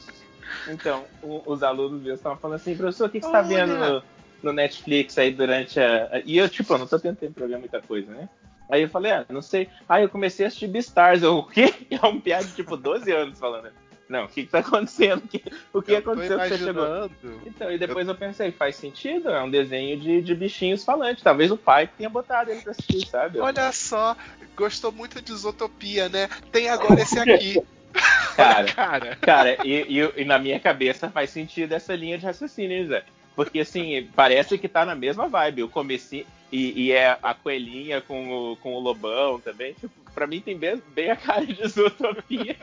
Então, 0.70 1.06
o, 1.22 1.42
os 1.46 1.64
alunos 1.64 2.02
meus 2.02 2.20
estavam 2.20 2.38
falando 2.38 2.58
assim, 2.58 2.76
professor, 2.76 3.08
o 3.08 3.10
que, 3.10 3.20
que 3.20 3.26
você 3.26 3.32
tá 3.32 3.42
vendo 3.42 3.78
no, 3.78 4.04
no, 4.44 4.54
Netflix 4.54 5.18
aí 5.18 5.32
durante 5.32 5.80
a. 5.80 6.22
E 6.26 6.38
eu, 6.38 6.50
tipo, 6.50 6.74
eu 6.74 6.78
não 6.78 6.88
tô 6.88 7.00
tentando 7.00 7.34
programar 7.34 7.62
muita 7.62 7.82
coisa, 7.82 8.12
né? 8.12 8.30
Aí 8.70 8.82
eu 8.82 8.90
falei, 8.90 9.12
ah, 9.12 9.26
não 9.30 9.42
sei. 9.42 9.70
Aí 9.88 10.04
eu 10.04 10.10
comecei 10.10 10.46
a 10.46 10.48
assistir 10.48 10.68
Beastars. 10.68 11.24
Eu, 11.24 11.38
o 11.38 11.44
quê? 11.44 11.74
É 11.90 12.06
um 12.06 12.20
piada 12.20 12.46
de 12.46 12.54
tipo 12.54 12.76
12 12.76 13.12
anos 13.12 13.40
falando. 13.40 13.70
Não, 14.10 14.26
o 14.26 14.28
que, 14.28 14.44
que 14.44 14.52
tá 14.52 14.60
acontecendo? 14.66 15.24
O 15.74 15.82
que, 15.82 15.92
eu 15.92 15.98
aconteceu 15.98 16.40
que 16.40 16.50
você 16.50 16.58
chegou? 16.58 17.12
Então, 17.46 17.72
e 17.72 17.78
depois 17.78 18.08
eu... 18.08 18.14
eu... 18.14 18.18
pensei, 18.18 18.52
faz 18.52 18.76
sentido? 18.76 19.30
É 19.30 19.42
um 19.44 19.50
desenho 19.50 20.00
de, 20.00 20.22
de 20.22 20.36
bichinhos 20.36 20.84
falantes. 20.84 21.24
Talvez 21.24 21.52
o 21.52 21.58
pai 21.58 21.88
tenha 21.88 22.10
botado 22.10 22.52
ele 22.52 22.62
pra 22.62 22.72
assistir, 22.72 23.08
sabe? 23.08 23.40
Olha 23.40 23.72
só, 23.72 24.16
gostou 24.56 24.92
muito 24.92 25.22
de 25.22 25.32
Isotopia, 25.32 26.10
né? 26.10 26.30
Tem 26.52 26.70
agora 26.70 27.02
esse 27.02 27.20
aqui. 27.20 27.62
Cara, 28.36 28.72
cara, 28.74 29.16
cara 29.16 29.58
e, 29.66 30.00
e, 30.00 30.22
e, 30.22 30.26
na 30.26 30.38
minha 30.38 30.60
cabeça 30.60 31.10
faz 31.10 31.32
sentido 31.32 31.74
essa 31.74 31.96
linha 31.96 32.18
de 32.18 32.26
raciocínio, 32.26 32.88
Zé. 32.88 33.04
Porque, 33.36 33.60
assim, 33.60 34.08
parece 34.16 34.58
que 34.58 34.68
tá 34.68 34.86
na 34.86 34.96
mesma 34.96 35.28
vibe. 35.28 35.64
O 35.64 35.70
comecinho... 35.70 36.26
E, 36.52 36.86
e 36.86 36.92
é 36.92 37.18
a 37.22 37.34
coelhinha 37.34 38.00
com 38.00 38.52
o, 38.52 38.56
com 38.58 38.74
o 38.74 38.80
lobão 38.80 39.40
também. 39.40 39.74
Tipo, 39.74 39.94
pra 40.18 40.26
mim 40.26 40.42
tem 40.42 40.58
bem, 40.58 40.82
bem 40.96 41.12
a 41.12 41.16
cara 41.16 41.46
de 41.46 41.68
Zootopia. 41.68 42.58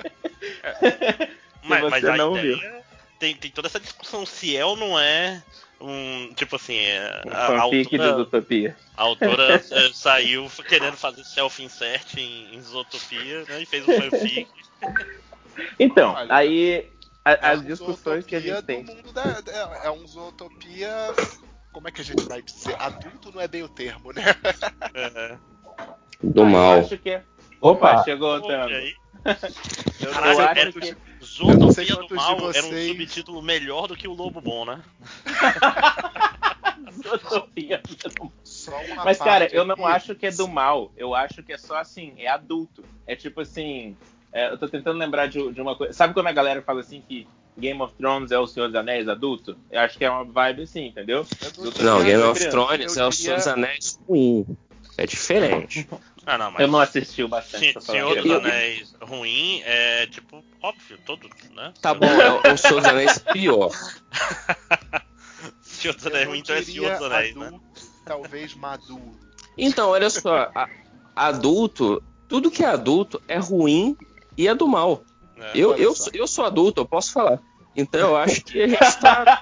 É. 0.83 1.29
mas, 1.63 1.89
mas 1.89 2.03
não 2.03 2.35
viu. 2.35 2.59
Tem, 3.21 3.37
tem 3.37 3.49
toda 3.49 3.69
essa 3.69 3.79
discussão 3.79 4.27
se 4.27 4.57
é 4.57 4.65
ou 4.65 4.75
não 4.77 4.99
é 4.99 5.41
um. 5.81 6.35
Tipo 6.35 6.57
assim. 6.57 6.77
É, 6.77 7.23
um 7.25 7.31
a, 7.31 7.47
fanfic 7.47 7.95
autora, 7.95 8.11
de 8.11 8.17
Zootopia. 8.17 8.77
A 8.97 9.03
autora 9.05 9.55
é, 9.55 9.93
saiu 9.93 10.51
querendo 10.69 10.97
fazer 10.97 11.23
self-insert 11.23 12.17
em, 12.17 12.57
em 12.57 12.61
Zootopia, 12.61 13.45
né? 13.45 13.63
E 13.63 13.67
fez 13.67 13.87
um 13.87 14.01
fanfic. 14.01 14.49
Então, 15.79 16.15
Olha, 16.15 16.35
aí 16.35 16.91
é 17.25 17.39
as 17.41 17.65
discussões 17.65 18.27
que 18.27 18.35
a 18.35 18.41
gente 18.41 18.61
tem. 18.63 18.85
Da, 19.13 19.41
é, 19.47 19.87
é 19.87 19.91
um 19.93 20.05
zootopia. 20.05 20.91
Como 21.73 21.87
é 21.87 21.93
que 21.93 22.01
a 22.01 22.05
gente 22.05 22.25
vai 22.25 22.43
dizer? 22.43 22.75
Adulto 22.77 23.31
não 23.33 23.41
é 23.41 23.47
bem 23.47 23.63
o 23.63 23.69
termo, 23.69 24.13
né? 24.13 24.25
É. 24.93 25.39
Do 26.21 26.43
ah, 26.43 26.47
mal. 26.47 26.73
Eu 26.79 26.81
acho 26.81 26.99
que 26.99 27.11
é. 27.11 27.23
Opa, 27.65 27.93
Opa 27.93 28.05
chegou 28.05 28.37
o 28.37 28.41
Tango. 28.43 28.75
Eu, 30.01 30.11
Caralho, 30.11 30.39
eu 30.39 30.69
acho 30.69 30.73
que... 30.81 30.97
Zootopia 31.25 31.97
do 31.97 32.15
Mal 32.15 32.39
vocês... 32.39 32.63
era 32.63 32.75
um 32.75 32.89
subtítulo 32.89 33.41
melhor 33.41 33.89
do 33.89 33.97
que 33.97 34.07
o 34.07 34.13
Lobo 34.13 34.39
Bom, 34.39 34.67
né? 34.67 34.83
Zootopia 37.03 37.81
do 37.83 38.25
Mal. 38.25 38.33
Mas, 39.03 39.17
cara, 39.17 39.49
eu 39.51 39.65
não 39.65 39.87
acho 39.87 40.15
que 40.15 40.27
é 40.27 40.31
do 40.31 40.47
mal. 40.47 40.93
Eu 40.95 41.15
acho 41.15 41.43
que 41.43 41.55
é 41.55 41.57
só 41.57 41.77
assim, 41.79 42.13
é 42.19 42.29
adulto. 42.29 42.85
É 43.07 43.17
tipo 43.17 43.41
assim, 43.41 43.97
é, 44.31 44.51
eu 44.51 44.59
tô 44.59 44.69
tentando 44.69 44.99
lembrar 44.99 45.27
de, 45.27 45.51
de, 45.51 45.61
uma 45.63 45.75
coisa. 45.75 45.95
Sabe 45.95 46.13
quando 46.13 46.27
a 46.27 46.33
galera 46.33 46.61
fala 46.61 46.81
assim 46.81 47.01
que 47.01 47.27
Game 47.57 47.81
of 47.81 47.95
Thrones 47.95 48.31
é 48.31 48.39
o 48.39 48.47
Senhor 48.47 48.67
dos 48.67 48.77
Anéis 48.77 49.09
adulto? 49.09 49.57
Eu 49.71 49.81
acho 49.81 49.97
que 49.97 50.05
é 50.05 50.11
uma 50.11 50.25
vibe 50.25 50.65
assim, 50.65 50.89
entendeu? 50.89 51.27
Não, 51.83 52.05
Game 52.05 52.23
of 52.23 52.47
Thrones 52.51 52.95
é 52.99 53.07
o 53.07 53.13
Senhor 53.13 53.37
dos 53.37 53.47
Anéis 53.47 53.99
ruim. 54.07 54.47
É 54.99 55.07
diferente. 55.07 55.89
Ah, 56.27 56.39
não, 56.39 56.51
mas 56.51 56.61
eu 56.61 56.69
não 56.69 56.81
assisti 56.81 57.23
o 57.23 57.29
bastante. 57.29 57.81
Senhor 57.81 58.21
dos 58.21 58.31
Anéis 58.31 58.95
ruim 59.01 59.61
é 59.65 60.07
tipo, 60.07 60.43
óbvio, 60.63 60.99
todo, 61.05 61.29
né? 61.55 61.73
Tá 61.81 61.93
bom, 61.93 62.07
é 62.07 62.53
o 62.53 62.57
Senhor 62.57 62.81
dos 62.81 62.89
Anéis 62.91 63.19
pior. 63.19 63.71
Senhor 65.61 65.95
dos 65.95 66.07
Anéis 66.07 66.29
ruim, 66.29 66.39
então 66.39 66.57
é 66.57 66.63
Senhor 66.63 66.93
dos 66.93 67.03
Anéis, 67.03 67.35
né? 67.35 67.47
adulto, 67.47 67.63
né? 67.65 67.89
Talvez 68.05 68.55
maduro. 68.55 69.21
Então, 69.57 69.91
olha 69.91 70.11
só, 70.11 70.51
a, 70.55 70.69
adulto, 71.15 72.03
tudo 72.29 72.51
que 72.51 72.65
é 72.65 72.69
adulto 72.69 73.23
é 73.29 73.39
ruim 73.39 73.97
e 74.37 74.49
é 74.49 74.55
do 74.55 74.67
mal. 74.67 75.05
É, 75.37 75.53
eu, 75.55 75.77
eu, 75.77 75.95
eu 76.13 76.27
sou 76.27 76.45
adulto, 76.45 76.81
eu 76.81 76.87
posso 76.87 77.13
falar. 77.13 77.41
Então 77.77 78.01
eu 78.01 78.17
acho 78.17 78.45
que 78.45 78.63
a 78.63 78.69
gente 78.69 78.83
está. 78.83 79.41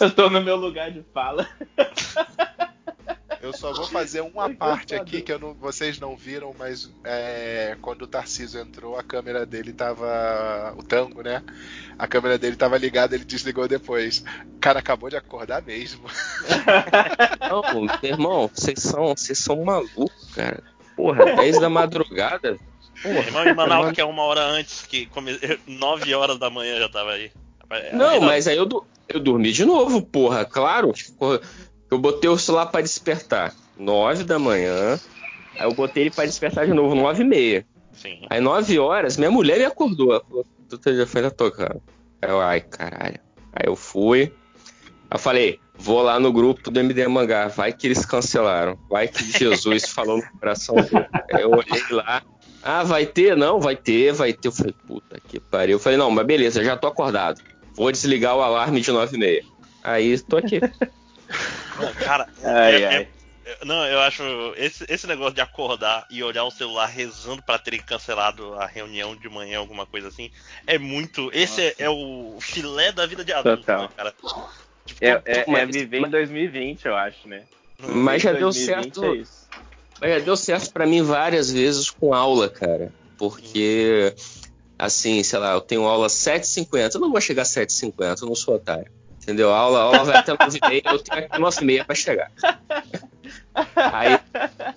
eu 0.00 0.06
estou 0.08 0.30
no 0.30 0.40
meu 0.40 0.56
lugar 0.56 0.90
de 0.90 1.02
fala. 1.12 1.48
Eu 3.42 3.52
só 3.52 3.72
vou 3.72 3.86
fazer 3.90 4.20
uma 4.20 4.48
parte 4.54 4.94
aqui 4.94 5.20
que 5.20 5.36
não, 5.36 5.52
vocês 5.52 5.98
não 5.98 6.16
viram, 6.16 6.54
mas 6.56 6.88
é, 7.02 7.76
quando 7.82 8.02
o 8.02 8.06
Tarcísio 8.06 8.60
entrou, 8.60 8.96
a 8.96 9.02
câmera 9.02 9.44
dele 9.44 9.72
tava. 9.72 10.72
O 10.78 10.82
tango, 10.82 11.22
né? 11.22 11.42
A 11.98 12.06
câmera 12.06 12.38
dele 12.38 12.54
tava 12.54 12.78
ligada, 12.78 13.16
ele 13.16 13.24
desligou 13.24 13.66
depois. 13.66 14.24
O 14.54 14.58
cara 14.60 14.78
acabou 14.78 15.10
de 15.10 15.16
acordar 15.16 15.60
mesmo. 15.62 16.04
Não, 17.50 17.82
meu 17.82 17.90
irmão, 18.02 18.50
vocês 18.54 18.80
são, 18.80 19.08
vocês 19.08 19.38
são 19.38 19.64
malucos, 19.64 20.30
cara. 20.34 20.62
Porra, 20.96 21.36
10 21.36 21.60
da 21.60 21.68
madrugada. 21.68 22.58
Porra, 23.02 23.18
irmão 23.18 23.44
em 23.44 23.54
Manaus, 23.54 23.92
que 23.92 24.00
é 24.00 24.04
uma 24.04 24.22
hora 24.22 24.42
antes, 24.42 24.86
que 24.86 25.06
come... 25.06 25.36
9 25.66 26.14
horas 26.14 26.38
da 26.38 26.48
manhã 26.48 26.78
já 26.78 26.88
tava 26.88 27.12
aí. 27.12 27.32
Não, 27.92 28.20
mas 28.20 28.46
aí 28.46 28.56
eu, 28.56 28.68
eu 29.08 29.18
dormi 29.18 29.50
de 29.50 29.64
novo, 29.64 30.02
porra, 30.02 30.44
claro. 30.44 30.92
Eu 31.92 31.98
botei 31.98 32.30
o 32.30 32.38
celular 32.38 32.64
para 32.68 32.80
despertar 32.80 33.54
9 33.78 34.24
da 34.24 34.38
manhã. 34.38 34.98
Aí 35.58 35.66
eu 35.66 35.74
botei 35.74 36.04
ele 36.04 36.10
para 36.10 36.24
despertar 36.24 36.64
de 36.64 36.72
novo 36.72 36.94
9 36.94 37.22
e 37.22 37.26
meia. 37.26 37.66
Sim. 37.92 38.22
Aí 38.30 38.40
9 38.40 38.78
horas, 38.78 39.18
minha 39.18 39.30
mulher 39.30 39.58
me 39.58 39.66
acordou. 39.66 40.12
Ela 40.12 40.24
falou, 40.26 40.46
tu 40.70 40.78
telefone 40.78 41.24
tá 41.24 41.30
tocando. 41.30 41.82
Aí 42.22 42.30
eu, 42.30 42.40
ai, 42.40 42.62
caralho. 42.62 43.20
Aí 43.52 43.66
eu 43.66 43.76
fui. 43.76 44.22
Aí 44.22 45.16
eu 45.16 45.18
falei, 45.18 45.60
vou 45.76 46.00
lá 46.00 46.18
no 46.18 46.32
grupo 46.32 46.70
do 46.70 46.80
MD 46.80 47.06
Mangá. 47.08 47.48
Vai 47.48 47.74
que 47.74 47.88
eles 47.88 48.06
cancelaram. 48.06 48.78
Vai 48.88 49.06
que 49.06 49.22
Jesus 49.38 49.84
falou 49.92 50.16
no 50.16 50.40
coração 50.40 50.76
dele. 50.76 51.06
Aí 51.30 51.42
eu 51.42 51.50
olhei 51.50 51.82
lá. 51.90 52.22
Ah, 52.62 52.84
vai 52.84 53.04
ter? 53.04 53.36
Não, 53.36 53.60
vai 53.60 53.76
ter, 53.76 54.14
vai 54.14 54.32
ter. 54.32 54.48
Eu 54.48 54.52
falei, 54.52 54.74
puta 54.86 55.20
que 55.28 55.38
pariu. 55.38 55.74
Eu 55.74 55.78
falei, 55.78 55.98
não, 55.98 56.10
mas 56.10 56.24
beleza, 56.24 56.64
já 56.64 56.74
tô 56.74 56.86
acordado. 56.86 57.42
Vou 57.74 57.92
desligar 57.92 58.34
o 58.34 58.40
alarme 58.40 58.80
de 58.80 58.90
9 58.90 59.14
e 59.14 59.20
meia. 59.20 59.44
Aí, 59.84 60.18
tô 60.20 60.38
aqui. 60.38 60.58
Não, 61.78 61.94
cara, 61.94 62.28
ai, 62.44 62.82
é, 62.82 62.86
ai. 62.86 63.08
É, 63.44 63.64
não, 63.64 63.84
eu 63.86 64.00
acho 64.00 64.22
esse, 64.56 64.84
esse 64.88 65.06
negócio 65.06 65.34
de 65.34 65.40
acordar 65.40 66.06
e 66.08 66.22
olhar 66.22 66.44
o 66.44 66.50
celular 66.50 66.86
rezando 66.86 67.42
para 67.42 67.58
terem 67.58 67.80
cancelado 67.80 68.54
a 68.54 68.66
reunião 68.66 69.16
de 69.16 69.28
manhã, 69.28 69.58
alguma 69.58 69.84
coisa 69.84 70.08
assim, 70.08 70.30
é 70.66 70.78
muito. 70.78 71.30
Esse 71.32 71.60
é, 71.60 71.74
é, 71.78 71.90
o 71.90 72.38
filé 72.40 72.92
da 72.92 73.04
vida 73.06 73.24
de 73.24 73.32
adulto, 73.32 73.70
né, 73.70 73.88
cara. 73.96 74.14
Tipo, 74.86 75.04
é, 75.04 75.22
é, 75.24 75.44
é, 75.46 75.66
viver 75.66 76.00
em 76.00 76.10
2020, 76.10 76.86
eu 76.86 76.96
acho, 76.96 77.28
né? 77.28 77.44
Mas 77.78 78.22
já 78.22 78.32
deu 78.32 78.52
certo. 78.52 79.04
É 79.04 79.24
mas 80.00 80.10
já 80.10 80.18
deu 80.18 80.36
certo 80.36 80.72
para 80.72 80.86
mim 80.86 81.02
várias 81.02 81.50
vezes 81.50 81.90
com 81.90 82.12
aula, 82.12 82.48
cara. 82.48 82.92
Porque 83.16 84.14
assim, 84.78 85.22
sei 85.22 85.38
lá, 85.38 85.52
eu 85.52 85.60
tenho 85.60 85.84
aula 85.84 86.08
7h50, 86.08 86.94
eu 86.94 87.00
não 87.00 87.12
vou 87.12 87.20
chegar 87.20 87.42
às 87.42 87.48
7h50, 87.48 88.22
eu 88.22 88.28
não 88.28 88.34
sou 88.34 88.56
otário. 88.56 88.90
Entendeu? 89.22 89.52
A 89.52 89.56
aula, 89.56 89.78
a 89.78 89.82
aula 89.82 90.04
vai 90.04 90.16
até 90.16 90.32
9h30, 90.32 90.82
eu 90.84 90.98
tenho 90.98 91.24
aqui 91.24 91.38
9h30 91.38 91.84
pra 91.84 91.94
chegar. 91.94 92.32
Aí 93.76 94.18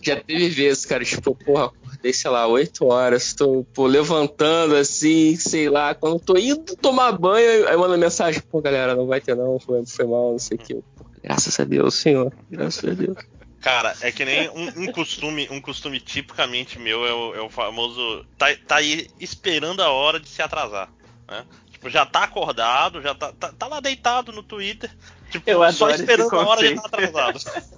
já 0.01 0.15
teve 0.17 0.49
vezes, 0.49 0.86
cara, 0.86 1.03
tipo, 1.03 1.34
porra, 1.34 1.65
acordei, 1.65 2.13
sei 2.13 2.29
lá, 2.29 2.45
8 2.45 2.86
horas, 2.86 3.34
tô 3.34 3.65
pô, 3.73 3.88
levantando 3.88 4.75
assim, 4.75 5.36
sei 5.36 5.69
lá, 5.69 5.95
quando 5.95 6.19
tô 6.19 6.38
indo 6.38 6.75
tomar 6.75 7.13
banho, 7.13 7.67
aí 7.67 7.75
manda 7.75 7.97
mensagem, 7.97 8.41
pô, 8.41 8.62
galera, 8.62 8.95
não 8.95 9.08
vai 9.08 9.19
ter 9.19 9.36
não, 9.36 9.60
foi, 9.60 9.84
foi 9.86 10.05
mal, 10.05 10.34
não 10.34 10.39
sei 10.39 10.58
o 10.58 10.60
que. 10.60 10.84
Graças 11.23 11.60
a 11.60 11.63
Deus, 11.63 11.95
senhor, 11.95 12.31
graças 12.51 12.84
a 12.84 12.93
Deus. 12.93 13.17
Cara, 13.62 13.95
é 14.01 14.12
que 14.12 14.23
nem 14.23 14.47
um, 14.49 14.84
um, 14.84 14.91
costume, 14.91 15.47
um 15.49 15.60
costume 15.60 15.99
tipicamente 15.99 16.77
meu 16.77 17.03
é 17.03 17.12
o, 17.12 17.34
é 17.34 17.41
o 17.41 17.49
famoso. 17.49 18.23
Tá, 18.38 18.55
tá, 18.67 18.75
aí 18.75 19.08
esperando 19.19 19.81
a 19.81 19.89
hora 19.89 20.19
de 20.19 20.29
se 20.29 20.39
atrasar. 20.39 20.88
Né? 21.27 21.43
Tipo, 21.75 21.89
já 21.89 22.05
tá 22.05 22.23
acordado, 22.23 23.01
já 23.01 23.13
tá, 23.13 23.33
tá, 23.33 23.51
tá 23.51 23.67
lá 23.67 23.81
deitado 23.81 24.31
no 24.31 24.41
Twitter. 24.41 24.89
Tipo, 25.29 25.49
eu 25.49 25.73
só 25.73 25.89
esperando 25.89 26.33
a 26.33 26.47
hora 26.47 26.61
de 26.61 26.75
tá 26.75 26.88
atrasado. 26.88 27.39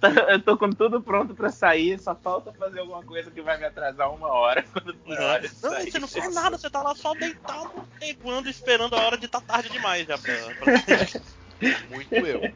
Tá, 0.00 0.08
eu 0.28 0.42
tô 0.42 0.56
com 0.56 0.70
tudo 0.70 1.00
pronto 1.00 1.34
para 1.34 1.50
sair, 1.50 2.00
só 2.00 2.14
falta 2.14 2.52
fazer 2.52 2.80
alguma 2.80 3.02
coisa 3.02 3.30
que 3.30 3.40
vai 3.40 3.56
me 3.58 3.64
atrasar 3.64 4.12
uma 4.12 4.26
hora. 4.26 4.64
hora 5.06 5.42
não, 5.62 5.70
você 5.70 5.98
não 6.00 6.08
faz 6.08 6.34
nada, 6.34 6.58
você 6.58 6.68
tá 6.68 6.82
lá 6.82 6.94
só 6.96 7.14
deitado, 7.14 7.70
peguando, 7.98 8.48
esperando 8.48 8.94
a 8.96 9.00
hora 9.00 9.16
de 9.16 9.26
estar 9.26 9.40
tá 9.40 9.54
tarde 9.54 9.70
demais 9.70 10.06
já 10.06 10.18
pra, 10.18 10.34
pra... 10.56 11.20
Muito 11.90 12.14
eu. 12.14 12.52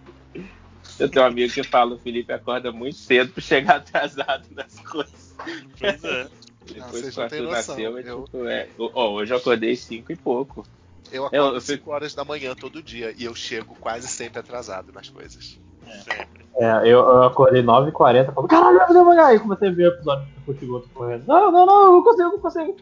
Eu 0.98 1.08
tenho 1.08 1.24
um 1.24 1.28
amigo 1.28 1.52
que 1.52 1.62
fala, 1.62 1.94
o 1.94 1.98
Felipe 1.98 2.32
acorda 2.32 2.72
muito 2.72 2.96
cedo 2.96 3.32
pra 3.32 3.42
chegar 3.42 3.76
atrasado 3.76 4.48
nas 4.50 4.78
coisas. 4.80 5.34
Pois 5.78 6.04
é. 6.04 6.28
Depois 6.66 7.11
que 7.11 7.20
o 7.20 7.22
Arthur 7.22 7.51
nasceu, 7.51 7.98
é 7.98 8.03
eu... 8.03 8.25
tipo, 8.25 8.46
é. 8.46 8.68
Oh, 8.79 9.11
hoje 9.11 9.33
eu 9.33 9.38
acordei 9.38 9.77
cinco 9.77 10.12
e 10.12 10.16
pouco. 10.16 10.64
Eu 11.12 11.27
acordo 11.27 11.61
5 11.61 11.90
horas 11.90 12.14
da 12.14 12.25
manhã 12.25 12.55
todo 12.55 12.83
dia 12.83 13.14
e 13.18 13.25
eu 13.25 13.35
chego 13.35 13.77
quase 13.79 14.09
sempre 14.09 14.40
atrasado 14.40 14.90
nas 14.92 15.11
coisas. 15.11 15.59
Sempre. 15.85 16.42
É, 16.57 16.81
eu, 16.81 17.01
eu 17.01 17.22
acordei 17.25 17.62
9h40 17.62 18.31
e 18.31 18.35
falo, 18.35 18.48
caralho, 18.48 18.79
vai 18.79 18.88
devagar. 18.88 19.27
Aí 19.27 19.38
comecei 19.38 19.68
a 19.68 19.72
ver 19.72 19.88
o 19.88 19.94
episódio 19.94 20.27
do 20.27 20.40
Futebol 20.44 20.85
correndo. 20.94 21.25
Não, 21.27 21.53
não, 21.53 21.66
não, 21.66 21.85
eu 21.85 21.92
não 21.92 22.03
consigo, 22.03 22.22
eu 22.22 22.31
não 22.31 22.38
consigo. 22.38 22.77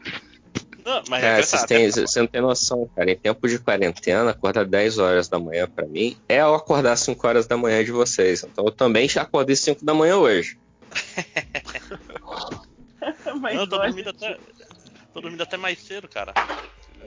Não, 0.84 1.02
mas 1.08 1.24
é, 1.24 1.42
vocês 1.42 1.64
têm, 1.64 1.90
você 1.90 2.20
não 2.20 2.26
tem 2.26 2.40
noção, 2.40 2.88
cara. 2.94 3.10
Em 3.10 3.16
tempo 3.16 3.46
de 3.48 3.58
quarentena, 3.58 4.30
acordar 4.30 4.64
10 4.64 4.98
horas 4.98 5.28
da 5.28 5.38
manhã 5.38 5.68
para 5.68 5.86
mim 5.86 6.16
é 6.28 6.40
eu 6.40 6.54
acordar 6.54 6.96
5 6.96 7.26
horas 7.26 7.46
da 7.46 7.56
manhã 7.56 7.84
de 7.84 7.92
vocês. 7.92 8.44
Então 8.44 8.64
eu 8.64 8.72
também 8.72 9.08
já 9.08 9.22
acordei 9.22 9.56
5 9.56 9.84
da 9.84 9.92
manhã 9.92 10.16
hoje. 10.16 10.56
mas 13.40 13.56
não, 13.56 13.66
tô 13.66 13.78
dormindo, 13.78 14.10
até, 14.10 14.38
tô 15.12 15.20
dormindo 15.20 15.42
até 15.42 15.56
mais 15.56 15.78
cedo, 15.78 16.08
cara. 16.08 16.32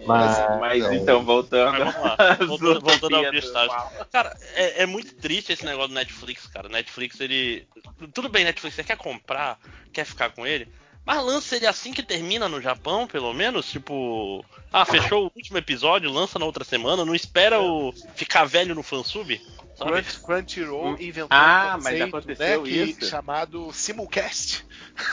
Mas, 0.06 0.60
mas 0.60 0.92
então, 0.92 1.24
voltando. 1.24 1.72
Mas 1.72 1.94
vamos 1.94 2.10
lá. 2.10 2.18
Voltando, 2.46 2.82
voltando 2.82 3.16
ao 3.16 3.32
Beastars. 3.32 3.74
Cara, 4.12 4.38
é, 4.54 4.84
é, 4.84 4.86
muito 4.86 5.16
triste 5.16 5.54
esse 5.54 5.64
negócio 5.64 5.90
do 5.90 5.94
Netflix, 5.94 6.48
cara. 6.48 6.68
Netflix, 6.68 7.20
ele. 7.22 7.68
Tudo 8.14 8.28
bem, 8.28 8.44
Netflix, 8.44 8.76
você 8.76 8.84
quer 8.84 8.98
comprar, 8.98 9.58
quer 9.94 10.06
ficar 10.06 10.32
com 10.32 10.46
ele. 10.46 10.68
Mas 11.06 11.24
lança 11.24 11.56
ele 11.56 11.68
assim 11.68 11.92
que 11.92 12.02
termina 12.02 12.48
no 12.48 12.62
Japão, 12.62 13.08
pelo 13.08 13.34
menos. 13.34 13.70
Tipo, 13.70 14.46
ah, 14.72 14.86
fechou 14.86 15.26
o 15.26 15.32
último 15.36 15.58
episódio, 15.58 16.12
lança 16.12 16.40
na 16.40 16.46
outra 16.46 16.64
semana. 16.64 17.04
Não 17.04 17.14
espera 17.14 17.62
o 17.62 17.94
ficar 18.16 18.46
velho 18.46 18.74
no 18.74 18.84
fansub. 18.84 19.40
Crunch, 19.78 20.20
Crunchyroll 20.22 20.94
hum. 20.94 20.98
inventou 21.00 21.28
ah, 21.32 21.74
um 21.74 21.78
conceito, 21.78 22.00
mas 22.00 22.10
aconteceu 22.10 22.64
né, 22.64 22.70
isso. 22.70 23.06
chamado 23.06 23.74
simulcast. 23.74 24.66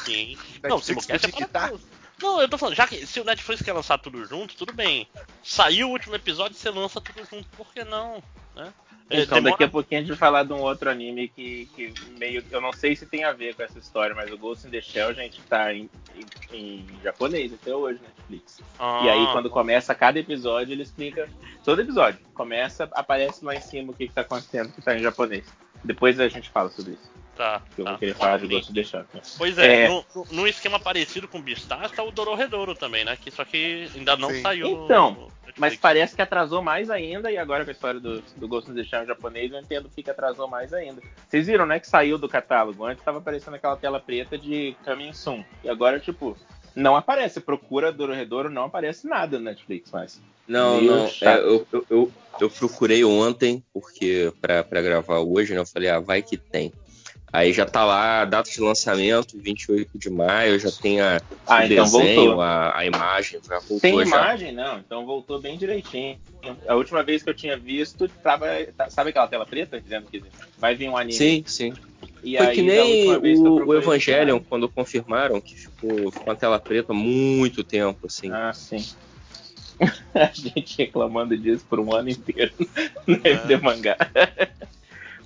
Sim. 0.05 0.37
Não, 0.63 0.81
simulcast 0.81 1.27
é 1.27 1.47
para 1.47 1.73
não, 2.23 2.41
eu 2.41 2.49
tô 2.49 2.59
falando, 2.59 2.77
já 2.77 2.87
que 2.87 3.07
se 3.07 3.19
o 3.19 3.25
Netflix 3.25 3.63
quer 3.63 3.73
lançar 3.73 3.97
tudo 3.97 4.25
junto, 4.27 4.55
tudo 4.55 4.75
bem. 4.75 5.09
Saiu 5.43 5.89
o 5.89 5.93
último 5.93 6.15
episódio, 6.15 6.57
você 6.57 6.69
lança 6.69 7.01
tudo 7.01 7.27
junto, 7.31 7.49
por 7.57 7.73
que 7.73 7.83
não? 7.83 8.23
Né? 8.55 8.71
É, 9.11 9.23
então, 9.23 9.39
Demora... 9.39 9.53
daqui 9.53 9.65
a 9.65 9.69
pouquinho 9.69 10.01
a 10.01 10.03
gente 10.03 10.11
vai 10.11 10.19
falar 10.19 10.45
de 10.45 10.53
um 10.53 10.61
outro 10.61 10.89
anime 10.89 11.29
que, 11.29 11.69
que 11.75 11.93
meio. 12.17 12.45
Eu 12.51 12.61
não 12.61 12.73
sei 12.73 12.95
se 12.95 13.05
tem 13.05 13.25
a 13.25 13.33
ver 13.33 13.57
com 13.57 13.63
essa 13.63 13.79
história, 13.79 14.15
mas 14.15 14.31
o 14.31 14.39
Ghost 14.39 14.69
in 14.69 14.71
the 14.71 14.81
Shell, 14.81 15.13
gente, 15.15 15.43
tá 15.43 15.75
em, 15.75 15.91
em, 16.53 16.87
em 16.87 16.87
japonês 17.03 17.53
até 17.53 17.75
hoje, 17.75 18.01
Netflix. 18.01 18.61
Ah. 18.79 19.03
E 19.05 19.09
aí, 19.11 19.27
quando 19.33 19.51
começa 19.51 19.95
cada 19.97 20.19
episódio, 20.19 20.73
ele 20.73 20.85
explica. 20.85 21.29
Todo 21.65 21.83
episódio. 21.83 22.21
Começa, 22.33 22.89
aparece 22.93 23.45
lá 23.45 23.55
em 23.55 23.61
cima 23.61 23.91
o 23.91 23.95
que, 23.95 24.07
que 24.07 24.15
tá 24.15 24.21
acontecendo, 24.21 24.73
que 24.73 24.81
tá 24.81 24.97
em 24.97 25.03
japonês. 25.03 25.45
Depois 25.83 26.21
a 26.21 26.29
gente 26.29 26.49
fala 26.49 26.71
sobre 26.71 26.93
isso. 26.93 27.20
Tá. 27.41 27.63
Eu 27.79 27.85
tá. 27.85 27.91
vou 27.93 27.99
querer 27.99 28.15
falar 28.15 28.39
de 28.39 28.49
Ghost 28.49 28.71
in 28.71 28.75
the 28.75 28.85
Shell. 28.85 29.07
Pois 29.39 29.57
é, 29.57 29.85
é... 29.85 29.89
No, 29.89 30.05
num 30.31 30.47
esquema 30.47 30.79
parecido 30.79 31.27
com 31.27 31.39
o 31.39 31.43
Beastars 31.43 31.91
tá 31.91 32.03
o 32.03 32.11
Dororedoro 32.11 32.75
também, 32.75 33.03
né? 33.03 33.17
Que, 33.17 33.31
só 33.31 33.47
que 33.47 33.89
ainda 33.97 34.15
não 34.15 34.29
Sim. 34.29 34.43
saiu. 34.43 34.85
Então. 34.85 35.13
No 35.13 35.41
mas 35.57 35.75
parece 35.75 36.15
que 36.15 36.21
atrasou 36.21 36.61
mais 36.61 36.91
ainda, 36.91 37.31
e 37.33 37.39
agora 37.39 37.65
com 37.65 37.71
a 37.71 37.73
história 37.73 37.99
do, 37.99 38.23
do 38.37 38.47
Ghost 38.47 38.71
in 38.71 38.75
the 38.75 38.85
Shell 38.85 39.07
japonês, 39.07 39.51
eu 39.51 39.59
entendo 39.59 39.89
que 39.89 40.09
atrasou 40.11 40.47
mais 40.47 40.75
ainda. 40.75 41.01
Vocês 41.27 41.47
viram, 41.47 41.65
né, 41.65 41.81
que 41.81 41.89
saiu 41.89 42.19
do 42.19 42.29
catálogo. 42.29 42.85
Antes 42.85 43.01
estava 43.01 43.19
aparecendo 43.19 43.55
aquela 43.55 43.77
tela 43.77 43.99
preta 43.99 44.37
de 44.37 44.77
Coming 44.85 45.15
Soon. 45.15 45.43
E 45.65 45.71
agora, 45.71 45.99
tipo, 45.99 46.37
não 46.75 46.95
aparece. 46.95 47.41
Procura 47.41 47.91
do 47.91 48.07
Redouro, 48.13 48.51
não 48.51 48.65
aparece 48.65 49.07
nada 49.07 49.39
no 49.39 49.47
Netflix 49.47 49.91
mais. 49.91 50.21
Não, 50.47 50.77
Meio 50.77 50.91
não. 50.91 51.07
É, 51.07 51.39
eu, 51.39 51.67
eu, 51.73 51.87
eu, 51.89 52.13
eu, 52.39 52.51
procurei 52.51 53.03
ontem, 53.03 53.65
porque 53.73 54.33
para 54.43 54.83
gravar 54.83 55.21
hoje, 55.21 55.55
né? 55.55 55.61
Eu 55.61 55.67
falei, 55.67 55.89
ah, 55.89 56.01
vai 56.01 56.23
que 56.23 56.37
tem. 56.37 56.73
Aí 57.33 57.53
já 57.53 57.65
tá 57.65 57.85
lá 57.85 58.23
a 58.23 58.25
data 58.25 58.51
de 58.51 58.61
lançamento, 58.61 59.39
28 59.39 59.97
de 59.97 60.11
maio, 60.11 60.59
já 60.59 60.71
tem 60.71 61.01
a, 61.01 61.21
ah, 61.47 61.61
o 61.61 61.63
então 61.63 61.85
desenho, 61.85 62.41
a, 62.41 62.77
a, 62.77 62.85
imagem, 62.85 63.39
já 63.47 63.61
voltou 63.61 63.81
Tem 63.81 63.97
já. 63.99 64.03
imagem? 64.05 64.53
Não, 64.53 64.79
então 64.79 65.07
voltou 65.07 65.41
bem 65.41 65.57
direitinho. 65.57 66.19
A 66.67 66.75
última 66.75 67.05
vez 67.05 67.23
que 67.23 67.31
eu 67.31 67.35
tinha 67.35 67.57
visto, 67.57 68.09
tava, 68.09 68.47
tá, 68.77 68.91
sabe 68.91 69.11
aquela 69.11 69.29
tela 69.29 69.47
preta 69.47 69.81
dizendo 69.81 70.09
que 70.11 70.25
vai 70.59 70.75
vir 70.75 70.89
um 70.89 70.97
anime? 70.97 71.13
Sim, 71.13 71.45
sim. 71.47 71.73
E 72.25 72.37
Foi 72.37 72.47
aí, 72.47 72.55
que 72.55 72.63
nem 72.63 73.09
o, 73.39 73.67
o 73.67 73.75
Evangelion, 73.77 74.41
quando 74.41 74.69
confirmaram 74.69 75.41
que 75.41 75.55
ficou, 75.55 76.11
com 76.11 76.31
a 76.31 76.35
tela 76.35 76.59
preta 76.59 76.93
muito 76.93 77.63
tempo, 77.63 78.07
assim. 78.09 78.31
Ah, 78.33 78.53
sim. 78.53 78.85
a 80.15 80.31
gente 80.33 80.79
reclamando 80.79 81.39
disso 81.39 81.65
por 81.69 81.79
um 81.79 81.95
ano 81.95 82.09
inteiro 82.09 82.53
no 83.07 83.21
é. 83.25 83.57
mangá. 83.59 83.97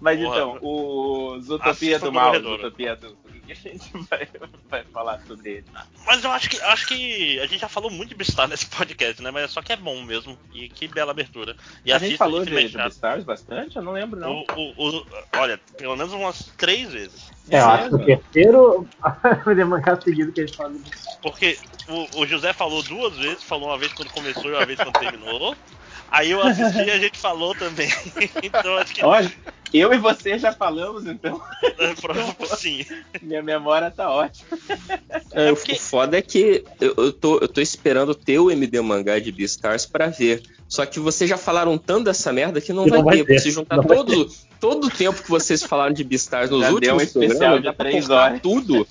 Mas 0.05 0.21
Porra. 0.21 0.37
então, 0.37 0.59
o 0.61 1.41
Zootopia 1.41 1.99
do 1.99 2.13
Mal, 2.13 2.39
Zootopia 2.39 2.95
do 2.95 3.17
que 3.47 3.53
a 3.53 3.55
gente 3.55 3.91
vai, 4.11 4.29
vai 4.69 4.85
falar 4.85 5.19
sobre 5.27 5.51
ele. 5.51 5.65
Mas 6.07 6.23
eu 6.23 6.31
acho 6.31 6.51
que 6.51 6.61
acho 6.61 6.87
que 6.87 7.41
a 7.41 7.47
gente 7.47 7.61
já 7.61 7.71
falou 7.71 7.91
muito 7.91 8.11
de 8.11 8.15
Beastars 8.15 8.51
nesse 8.51 8.67
podcast, 8.67 9.23
né? 9.23 9.31
Mas 9.31 9.51
só 9.51 9.63
que 9.63 9.73
é 9.73 9.77
bom 9.77 10.03
mesmo. 10.03 10.39
E 10.53 10.69
que 10.69 10.87
bela 10.89 11.13
abertura. 11.13 11.57
E 11.87 11.91
a 11.91 11.97
gente 11.97 12.19
falou 12.19 12.45
de, 12.45 12.69
de 12.69 12.77
Beastars 12.77 13.25
bastante? 13.25 13.77
Eu 13.77 13.83
não 13.83 13.93
lembro, 13.93 14.21
não. 14.21 14.45
O, 14.55 14.63
o, 14.77 14.99
o, 14.99 15.07
olha, 15.39 15.59
pelo 15.79 15.97
menos 15.97 16.13
umas 16.13 16.53
três 16.59 16.93
vezes. 16.93 17.31
É, 17.49 17.61
eu 17.61 17.67
acho 17.67 17.89
que 17.89 17.95
o 17.95 18.05
terceiro 18.05 18.89
vai 19.01 20.01
seguido 20.03 20.33
que 20.33 20.43
a 20.43 20.47
gente 20.47 20.55
fala. 20.55 20.75
Porque 21.23 21.57
o, 21.89 22.21
o 22.21 22.27
José 22.27 22.53
falou 22.53 22.83
duas 22.83 23.17
vezes, 23.17 23.43
falou 23.43 23.69
uma 23.71 23.79
vez 23.79 23.91
quando 23.95 24.11
começou 24.11 24.51
e 24.51 24.55
uma 24.55 24.67
vez 24.67 24.79
quando 24.79 24.99
terminou. 24.99 25.57
Aí 26.15 26.31
eu 26.31 26.41
assisti 26.41 26.79
e 26.79 26.91
a 26.93 26.99
gente 26.99 27.19
falou 27.19 27.57
também. 27.57 27.89
então 28.41 28.77
acho 28.77 28.95
que. 28.95 29.05
Olha, 29.05 29.33
eu 29.73 29.93
e 29.93 29.99
você 29.99 30.39
já 30.39 30.53
falamos, 30.53 31.07
então. 31.07 31.43
Sim. 32.57 32.87
Minha 33.21 33.43
memória 33.43 33.91
tá 33.91 34.09
ótima. 34.09 34.57
É, 35.33 35.53
porque... 35.53 35.73
O 35.73 35.77
foda 35.77 36.17
é 36.17 36.23
que 36.23 36.65
eu, 36.81 36.95
eu, 36.97 37.13
tô, 37.13 37.39
eu 37.41 37.49
tô 37.49 37.61
esperando 37.61 38.15
ter 38.15 38.39
o 38.39 38.49
MD 38.49 38.81
mangá 38.81 39.19
de 39.19 39.33
Beastars 39.33 39.87
pra 39.87 40.07
ver. 40.07 40.45
Só 40.69 40.87
que 40.87 41.01
vocês 41.01 41.29
já 41.29 41.37
falaram 41.37 41.77
tanto 41.77 42.05
dessa 42.05 42.33
merda 42.33 42.61
que 42.61 42.73
não, 42.73 42.87
vai, 42.87 42.99
não 42.99 43.05
vai 43.05 43.25
ter. 43.25 43.41
Se 43.41 43.51
juntar 43.51 43.83
todo, 43.83 44.33
todo 44.61 44.87
o 44.87 44.91
tempo 44.91 45.21
que 45.21 45.29
vocês 45.29 45.65
falaram 45.65 45.93
de 45.93 46.05
Beastars 46.05 46.49
nos 46.49 46.61
já 46.61 46.71
últimos 46.71 47.17
um 47.17 47.29
programas, 47.29 47.63
de 47.63 47.73
três 47.73 48.09
horas. 48.09 48.41
tudo 48.41 48.87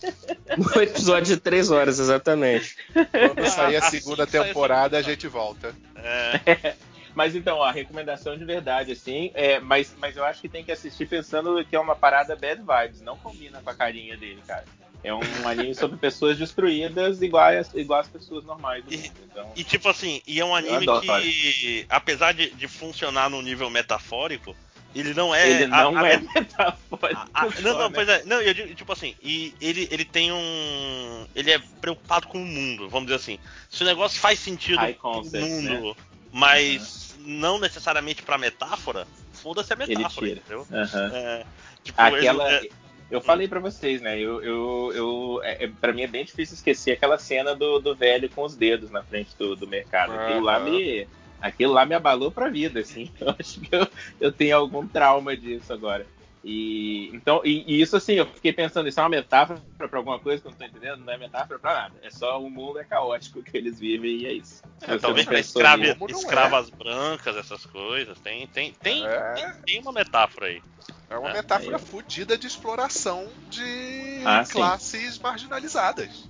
no 0.58 0.82
episódio 0.82 1.36
de 1.36 1.38
três 1.38 1.72
horas, 1.72 2.00
exatamente. 2.00 2.76
Quando 2.94 3.50
sair 3.50 3.78
a 3.78 3.82
segunda 3.82 4.28
temporada, 4.28 4.98
a 4.98 5.02
gente 5.02 5.26
volta. 5.26 5.74
É. 5.96 6.76
Mas 7.16 7.36
então, 7.36 7.62
a 7.62 7.72
recomendação 7.72 8.38
de 8.38 8.44
verdade, 8.44 8.92
assim, 8.92 9.32
é, 9.34 9.60
mas, 9.60 9.96
mas 10.00 10.18
eu 10.18 10.26
acho 10.26 10.42
que 10.42 10.50
tem 10.50 10.64
que 10.64 10.72
assistir 10.72 11.08
pensando 11.08 11.64
que 11.64 11.76
é 11.76 11.80
uma 11.80 11.96
parada 11.96 12.36
bad 12.36 12.62
vibes, 12.62 13.02
não 13.02 13.18
combina 13.18 13.62
com 13.62 13.70
a 13.70 13.76
carinha 13.76 14.18
dele, 14.18 14.42
cara. 14.48 14.66
É 15.04 15.14
um 15.14 15.20
anime 15.46 15.76
sobre 15.76 15.98
pessoas 15.98 16.38
destruídas 16.38 17.22
igual, 17.22 17.50
igual 17.76 18.00
as 18.00 18.08
pessoas 18.08 18.44
normais 18.46 18.84
do 18.84 18.92
mundo. 18.92 19.12
Então, 19.30 19.52
e, 19.56 19.64
tipo 19.64 19.90
assim, 19.90 20.22
e 20.26 20.40
é 20.40 20.46
um 20.46 20.56
anime 20.56 20.86
que, 21.02 21.86
apesar 21.90 22.34
de, 22.34 22.50
de 22.52 22.68
funcionar 22.68 23.30
no 23.30 23.42
nível 23.42 23.70
metafórico, 23.70 24.56
ele 24.96 25.14
não 25.14 25.34
é. 25.34 25.50
Ele 25.50 25.68
não 25.68 25.98
a, 25.98 26.08
é 26.08 26.16
a, 26.16 26.20
metafórico. 26.20 27.30
A, 27.34 27.46
não, 27.62 27.78
não, 27.78 27.92
pois 27.92 28.08
é. 28.08 28.24
Não, 28.26 28.42
eu 28.42 28.54
digo, 28.54 28.74
tipo 28.76 28.92
assim, 28.94 29.16
e 29.22 29.54
ele, 29.60 29.88
ele 29.92 30.06
tem 30.06 30.32
um. 30.32 31.28
Ele 31.36 31.52
é 31.52 31.60
preocupado 31.82 32.28
com 32.28 32.42
o 32.42 32.46
mundo, 32.46 32.88
vamos 32.90 33.08
dizer 33.08 33.18
assim. 33.18 33.40
Se 33.70 33.84
o 33.84 33.86
negócio 33.86 34.20
faz 34.20 34.40
sentido 34.40 34.82
no 34.82 35.24
mundo, 35.24 35.88
né? 35.90 35.96
mas 36.32 37.03
não 37.26 37.60
necessariamente 37.60 38.22
pra 38.22 38.38
metáfora, 38.38 39.08
foda-se 39.32 39.74
a 39.74 39.76
metáfora, 39.76 40.30
entendeu? 40.30 40.68
Uhum. 40.70 41.16
É, 41.16 41.46
tipo, 41.84 42.02
Aquela. 42.02 42.54
Ele, 42.54 42.68
é... 42.68 42.70
eu 43.10 43.22
falei 43.22 43.48
para 43.48 43.60
vocês, 43.60 44.02
né? 44.02 44.20
Eu, 44.20 44.42
eu, 44.44 44.92
eu 44.94 45.42
é, 45.44 45.66
é 45.66 45.68
para 45.68 45.94
mim 45.94 46.04
é 46.04 46.08
bem 46.08 46.26
difícil 46.26 46.56
esquecer 46.56 46.92
aquela 46.92 47.18
cena 47.18 47.56
do, 47.56 47.80
do 47.80 47.96
velho 47.96 48.30
com 48.30 48.44
os 48.44 48.56
dedos 48.56 48.92
na 48.92 49.04
frente 49.04 49.36
do, 49.38 49.56
do 49.56 49.68
mercado. 49.68 50.14
Aquilo 50.14 50.42
lá 50.42 50.60
me, 50.60 51.08
aquilo 51.42 51.74
lá 51.74 51.86
me 51.86 51.96
abalou 51.96 52.32
pra 52.32 52.50
vida, 52.50 52.80
assim. 52.80 53.12
Eu 53.20 53.36
acho 53.38 53.60
que 53.60 53.76
eu, 53.76 53.88
eu 54.20 54.32
tenho 54.32 54.58
algum 54.58 54.88
trauma 54.88 55.36
disso 55.36 55.72
agora. 55.74 56.06
E, 56.44 57.10
então, 57.14 57.42
e, 57.46 57.64
e, 57.66 57.82
isso 57.82 57.96
assim, 57.96 58.14
eu 58.14 58.26
fiquei 58.26 58.52
pensando, 58.52 58.90
isso 58.90 59.00
é 59.00 59.04
uma 59.04 59.10
metáfora 59.10 59.62
para 59.78 59.98
alguma 59.98 60.20
coisa 60.20 60.42
que 60.42 60.48
eu 60.48 60.52
não 60.52 60.58
tô 60.58 60.66
entendendo? 60.66 60.98
Não 60.98 61.14
é 61.14 61.18
metáfora 61.18 61.58
para 61.58 61.74
nada. 61.74 61.96
É 62.04 62.10
só 62.10 62.42
o 62.42 62.50
mundo 62.50 62.80
é 62.80 62.84
caótico 62.84 63.42
que 63.42 63.56
eles 63.56 63.80
vivem 63.80 64.18
e 64.18 64.26
é 64.26 64.34
isso. 64.34 64.62
É, 64.82 64.98
talvez 64.98 65.26
para 65.26 65.40
escrava, 65.40 65.84
escravas 66.10 66.68
é. 66.68 66.76
brancas, 66.76 67.38
essas 67.38 67.66
coisas. 67.66 68.20
Tem, 68.20 68.46
tem, 68.48 68.74
tem, 68.74 69.06
é. 69.08 69.34
tem, 69.34 69.54
tem, 69.66 69.80
uma 69.80 69.94
metáfora 69.94 70.48
aí. 70.48 70.62
É 71.10 71.18
uma 71.18 71.32
metáfora 71.32 71.80
fodida 71.80 72.38
de 72.38 72.46
exploração 72.46 73.30
de 73.50 74.22
ah, 74.26 74.44
classes 74.44 75.16
sim. 75.16 75.22
marginalizadas. 75.22 76.30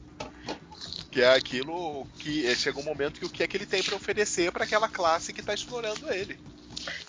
Que 1.10 1.22
é 1.22 1.34
aquilo 1.34 2.06
que 2.20 2.56
chega 2.56 2.80
um 2.80 2.84
momento 2.84 3.20
que 3.20 3.26
o 3.26 3.30
que 3.30 3.42
é 3.42 3.48
que 3.48 3.58
ele 3.58 3.66
tem 3.66 3.82
para 3.82 3.96
oferecer 3.96 4.52
para 4.52 4.64
aquela 4.64 4.88
classe 4.88 5.34
que 5.34 5.40
está 5.40 5.56
explorando 5.56 6.12
ele. 6.14 6.40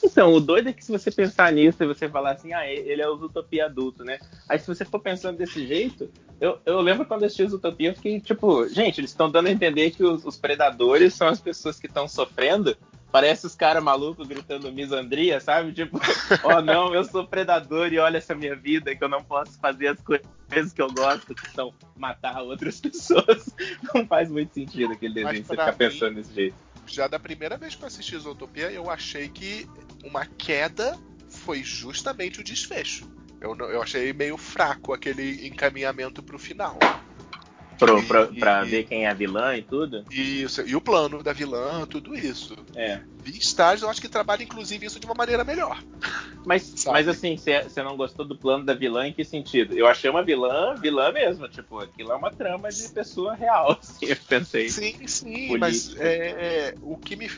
Então, 0.03 0.33
o 0.33 0.41
doido 0.41 0.69
é 0.69 0.73
que 0.73 0.85
se 0.85 0.93
você 0.93 1.11
pensar 1.11 1.53
nisso 1.53 1.83
e 1.83 1.87
você 1.87 2.09
falar 2.09 2.33
assim, 2.33 2.53
ah, 2.53 2.67
ele 2.67 3.03
é 3.03 3.09
o 3.09 3.15
Utopia 3.15 3.67
adulto, 3.67 4.05
né? 4.05 4.19
Aí 4.49 4.59
se 4.59 4.67
você 4.67 4.85
for 4.85 5.01
pensando 5.01 5.39
desse 5.39 5.67
jeito, 5.67 6.11
eu, 6.41 6.59
eu 6.65 6.81
lembro 6.81 7.07
quando 7.07 7.23
eu 7.23 7.27
assisti 7.27 7.45
Utopia, 7.45 7.91
eu 7.91 7.95
fiquei 7.95 8.21
tipo, 8.21 8.69
gente, 8.69 9.01
eles 9.01 9.11
estão 9.11 9.31
dando 9.31 9.47
a 9.47 9.51
entender 9.51 9.91
que 9.91 10.05
os, 10.05 10.25
os 10.25 10.37
predadores 10.37 11.15
são 11.15 11.29
as 11.29 11.41
pessoas 11.41 11.79
que 11.79 11.87
estão 11.87 12.07
sofrendo. 12.07 12.77
Parece 13.11 13.47
os 13.47 13.55
caras 13.55 13.83
malucos 13.83 14.27
gritando 14.27 14.73
misandria, 14.73 15.39
sabe? 15.39 15.73
Tipo, 15.73 16.01
oh 16.43 16.61
não, 16.61 16.93
eu 16.93 17.05
sou 17.05 17.25
predador 17.25 17.93
e 17.93 17.99
olha 17.99 18.19
essa 18.19 18.35
minha 18.35 18.57
vida 18.57 18.95
que 18.95 19.05
eu 19.05 19.09
não 19.09 19.23
posso 19.23 19.59
fazer 19.61 19.89
as 19.89 20.01
coisas 20.01 20.73
que 20.75 20.83
eu 20.83 20.93
gosto, 20.93 21.33
que 21.33 21.49
são 21.51 21.73
matar 21.97 22.43
outras 22.43 22.79
pessoas. 22.83 23.55
Não 23.95 24.05
faz 24.05 24.29
muito 24.29 24.53
sentido 24.55 24.93
aquele 24.93 25.15
desenho, 25.15 25.45
você 25.45 25.53
ficar 25.53 25.73
mim... 25.73 25.79
pensando 25.79 26.15
desse 26.17 26.35
jeito 26.35 26.57
já 26.87 27.09
da 27.09 27.19
primeira 27.19 27.57
vez 27.57 27.75
que 27.75 27.83
eu 27.83 27.87
assisti 27.87 28.19
Zootopia, 28.19 28.71
eu 28.71 28.91
achei 28.91 29.29
que 29.29 29.69
uma 30.03 30.27
queda 30.27 30.99
foi 31.29 31.63
justamente 31.63 32.41
o 32.41 32.45
desfecho. 32.45 33.11
Eu, 33.41 33.57
eu 33.57 33.83
achei 33.83 34.13
meio 34.13 34.37
fraco 34.37 34.93
aquele 34.93 35.47
encaminhamento 35.47 36.23
pro 36.23 36.39
final. 36.39 36.79
Pro, 37.79 38.03
pra, 38.07 38.29
e, 38.31 38.39
pra 38.39 38.65
ver 38.65 38.85
quem 38.85 39.05
é 39.05 39.09
a 39.09 39.15
vilã 39.15 39.57
e 39.57 39.63
tudo? 39.63 40.05
Isso, 40.11 40.63
e 40.63 40.77
o 40.77 40.81
plano 40.81 41.23
da 41.23 41.33
vilã, 41.33 41.87
tudo 41.87 42.15
isso. 42.15 42.55
É. 42.75 43.01
Beastars 43.23 43.83
eu 43.83 43.89
acho 43.89 44.01
que 44.01 44.09
trabalha 44.09 44.43
inclusive 44.43 44.87
isso 44.87 45.01
de 45.01 45.07
uma 45.07 45.15
maneira 45.15 45.45
melhor. 45.45 45.83
Mas, 46.45 46.75
mas 46.87 47.09
assim, 47.09 47.37
você 47.37 47.83
não 47.83 47.97
gostou 47.97 48.25
do 48.25 48.37
plano 48.37 48.65
da 48.65 48.75
vilã 48.75 49.07
em 49.07 49.13
que 49.13 49.25
sentido? 49.25 49.75
Eu 49.75 49.87
achei 49.87 50.11
uma 50.11 50.23
vilã, 50.23 50.75
vilã 50.75 51.11
mesmo, 51.11 51.49
tipo, 51.49 51.79
aquilo 51.79 52.13
é 52.13 52.17
uma 52.17 52.31
trama 52.31 52.69
de 52.69 52.87
pessoa 52.91 53.35
real, 53.35 53.73
assim, 53.81 54.07
eu 54.07 54.17
pensei. 54.17 54.69
Sim, 54.69 54.95
sim, 55.07 55.49
política. 55.49 55.59
mas 55.59 55.97
é, 55.97 56.69
é, 56.69 56.75
o 56.83 56.99
que 56.99 57.17
me. 57.17 57.31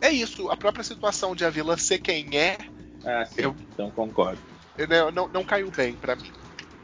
É 0.00 0.10
isso, 0.10 0.50
a 0.50 0.56
própria 0.56 0.84
situação 0.84 1.34
de 1.34 1.44
a 1.44 1.50
vilã 1.50 1.76
ser 1.76 1.98
quem 1.98 2.36
é. 2.36 2.56
Ah, 3.04 3.24
sim, 3.26 3.42
eu, 3.42 3.56
então 3.72 3.90
concordo. 3.90 4.42
Não, 4.88 5.10
não, 5.10 5.28
não 5.28 5.44
caiu 5.44 5.70
bem 5.70 5.94
para 5.94 6.16
mim. 6.16 6.30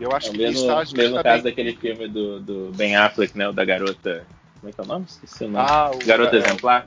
Eu 0.00 0.12
acho 0.12 0.28
é 0.28 0.30
que 0.32 0.38
mesmo, 0.38 0.62
Beastars 0.62 0.92
mesmo 0.92 1.22
caso 1.22 1.44
daquele 1.44 1.76
filme 1.76 2.08
do, 2.08 2.40
do 2.40 2.72
Ben 2.74 2.96
Affleck, 2.96 3.36
né? 3.36 3.48
O 3.48 3.52
da 3.52 3.64
garota. 3.64 4.26
Como 4.60 4.70
é 4.70 4.72
que 4.72 4.80
é 4.80 4.84
o 4.84 4.86
nome? 4.86 5.06
Esqueci 5.08 5.44
o 5.44 5.48
nome. 5.48 5.66
Ah, 5.68 5.90
o 5.92 5.98
Garota 6.06 6.36
Exemplar. 6.36 6.86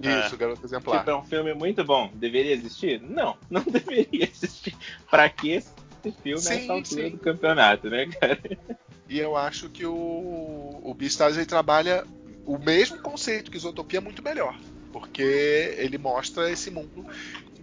Isso, 0.00 0.34
é. 0.34 0.36
Garota 0.36 0.66
Exemplar. 0.66 0.98
Tipo, 0.98 1.10
é 1.10 1.16
um 1.16 1.22
filme 1.22 1.54
muito 1.54 1.84
bom. 1.84 2.10
Deveria 2.14 2.52
existir? 2.52 3.00
Não, 3.00 3.36
não 3.48 3.62
deveria 3.62 4.24
existir. 4.24 4.74
Pra 5.08 5.28
que 5.28 5.52
esse 5.52 5.70
filme 6.22 6.40
sim, 6.40 6.54
nessa 6.54 6.72
altura 6.72 7.04
sim. 7.04 7.10
do 7.10 7.18
campeonato, 7.18 7.88
né, 7.88 8.06
cara? 8.06 8.38
E 9.08 9.18
eu 9.18 9.36
acho 9.36 9.68
que 9.68 9.86
o, 9.86 10.80
o 10.82 10.94
Beastars 10.94 11.36
ele 11.36 11.46
trabalha 11.46 12.04
o 12.44 12.58
mesmo 12.58 12.98
conceito 12.98 13.50
que 13.50 13.56
Isotopia 13.56 14.00
muito 14.00 14.22
melhor. 14.22 14.58
Porque 14.92 15.74
ele 15.78 15.98
mostra 15.98 16.50
esse 16.50 16.70
mundo 16.70 17.06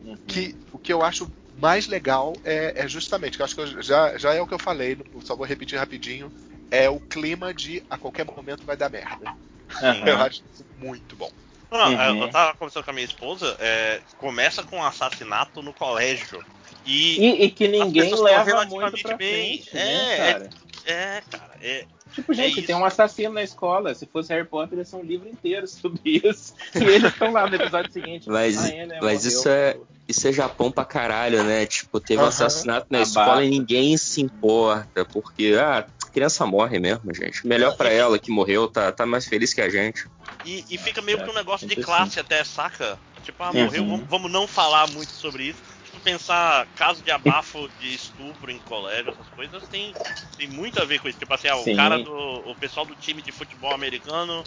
uhum. 0.04 0.16
que 0.26 0.56
o 0.72 0.78
que 0.78 0.92
eu 0.92 1.04
acho 1.04 1.30
mais 1.60 1.88
legal 1.88 2.34
é, 2.44 2.74
é 2.84 2.88
justamente, 2.88 3.38
que 3.38 3.42
eu 3.42 3.46
acho 3.46 3.56
que 3.56 3.62
eu, 3.62 3.82
já, 3.82 4.18
já 4.18 4.34
é 4.34 4.42
o 4.42 4.48
que 4.48 4.54
eu 4.54 4.60
falei, 4.60 4.98
só 5.24 5.36
vou 5.36 5.46
repetir 5.46 5.78
rapidinho, 5.78 6.32
é 6.72 6.90
o 6.90 7.00
clima 7.00 7.54
de 7.54 7.84
a 7.90 7.98
qualquer 7.98 8.26
momento 8.26 8.66
vai 8.66 8.78
dar 8.78 8.90
merda. 8.90 9.34
Uhum. 9.82 10.08
Eu 10.08 10.18
acho 10.18 10.44
isso 10.54 10.66
muito 10.78 11.16
bom. 11.16 11.32
Não, 11.72 11.94
uhum. 11.94 12.24
Eu 12.24 12.30
tava 12.32 12.58
conversando 12.58 12.84
com 12.84 12.92
a 12.92 12.94
minha 12.94 13.06
esposa, 13.06 13.56
é, 13.60 14.02
começa 14.18 14.64
com 14.64 14.78
um 14.78 14.84
assassinato 14.84 15.62
no 15.62 15.74
colégio. 15.74 16.44
E, 16.86 17.20
e, 17.20 17.44
e 17.46 17.52
que 17.52 17.68
ninguém 17.68 18.14
leva 18.16 18.66
muito 18.66 19.02
pra 19.04 19.16
bem. 19.16 19.62
frente, 19.62 19.76
né, 19.76 19.82
é, 19.82 20.14
é, 20.14 20.18
cara? 20.18 20.50
É, 20.86 20.92
é, 20.92 21.24
cara, 21.30 21.56
é, 21.62 21.86
Tipo, 22.14 22.34
gente, 22.34 22.60
é 22.60 22.64
tem 22.64 22.76
um 22.76 22.86
assassino 22.86 23.34
na 23.34 23.44
escola. 23.44 23.94
Se 23.94 24.06
fosse 24.06 24.34
Harry 24.34 24.48
Potter, 24.48 24.80
ia 24.80 24.86
ser 24.86 24.96
um 24.96 25.04
livro 25.04 25.30
inteiro 25.30 25.68
sobre 25.70 26.22
isso. 26.24 26.54
E 26.76 26.84
eles 26.84 27.12
estão 27.12 27.32
lá 27.32 27.48
no 27.48 27.56
episódio 27.56 27.92
seguinte. 27.92 28.30
Mas, 28.30 28.66
ah, 28.66 28.70
é, 28.70 28.86
né, 28.86 29.00
mas 29.02 29.26
isso 29.26 29.48
é. 29.48 29.78
Isso 30.10 30.28
é 30.28 30.34
Japão 30.34 30.72
pra 30.72 30.84
caralho, 30.84 31.44
né? 31.44 31.68
Tipo, 31.68 32.00
teve 32.00 32.20
um 32.20 32.26
assassinato 32.26 32.88
na 32.90 33.00
escola 33.02 33.46
e 33.46 33.50
ninguém 33.50 33.96
se 33.96 34.20
importa, 34.20 35.06
porque, 35.06 35.56
ah, 35.56 35.86
a 36.04 36.08
criança 36.08 36.48
morre 36.48 36.80
mesmo, 36.80 37.14
gente. 37.14 37.46
Melhor 37.46 37.78
para 37.78 37.92
ela 37.92 38.18
que 38.18 38.32
morreu, 38.32 38.68
tá, 38.68 38.92
tá 38.92 39.06
mais 39.06 39.28
feliz 39.28 39.54
que 39.54 39.62
a 39.62 39.70
gente. 39.70 40.08
E, 40.44 40.66
e 40.68 40.80
fica 40.80 41.00
meio 41.00 41.24
que 41.24 41.30
um 41.30 41.34
negócio 41.34 41.68
de 41.68 41.76
classe 41.76 42.20
até, 42.20 42.44
saca? 42.44 42.98
Tipo, 43.24 43.44
ah, 43.44 43.54
morreu, 43.54 43.84
uhum. 43.84 43.90
vamos, 43.90 44.08
vamos 44.10 44.32
não 44.32 44.48
falar 44.48 44.90
muito 44.90 45.12
sobre 45.12 45.44
isso 45.44 45.70
pensar 46.00 46.66
caso 46.76 47.04
de 47.04 47.12
abafo 47.12 47.70
de 47.80 47.94
estupro 47.94 48.50
em 48.50 48.58
colégio, 48.60 49.12
essas 49.12 49.28
coisas, 49.36 49.68
tem, 49.68 49.94
tem 50.38 50.48
muito 50.48 50.82
a 50.82 50.86
ver 50.86 51.00
com 51.00 51.08
isso. 51.08 51.20
Tipo 51.20 51.34
assim, 51.34 51.48
ah, 51.48 51.58
o 51.58 51.76
cara 51.76 52.00
do. 52.00 52.14
O 52.50 52.56
pessoal 52.56 52.86
do 52.86 52.96
time 52.96 53.22
de 53.22 53.32
futebol 53.32 53.74
americano 53.74 54.44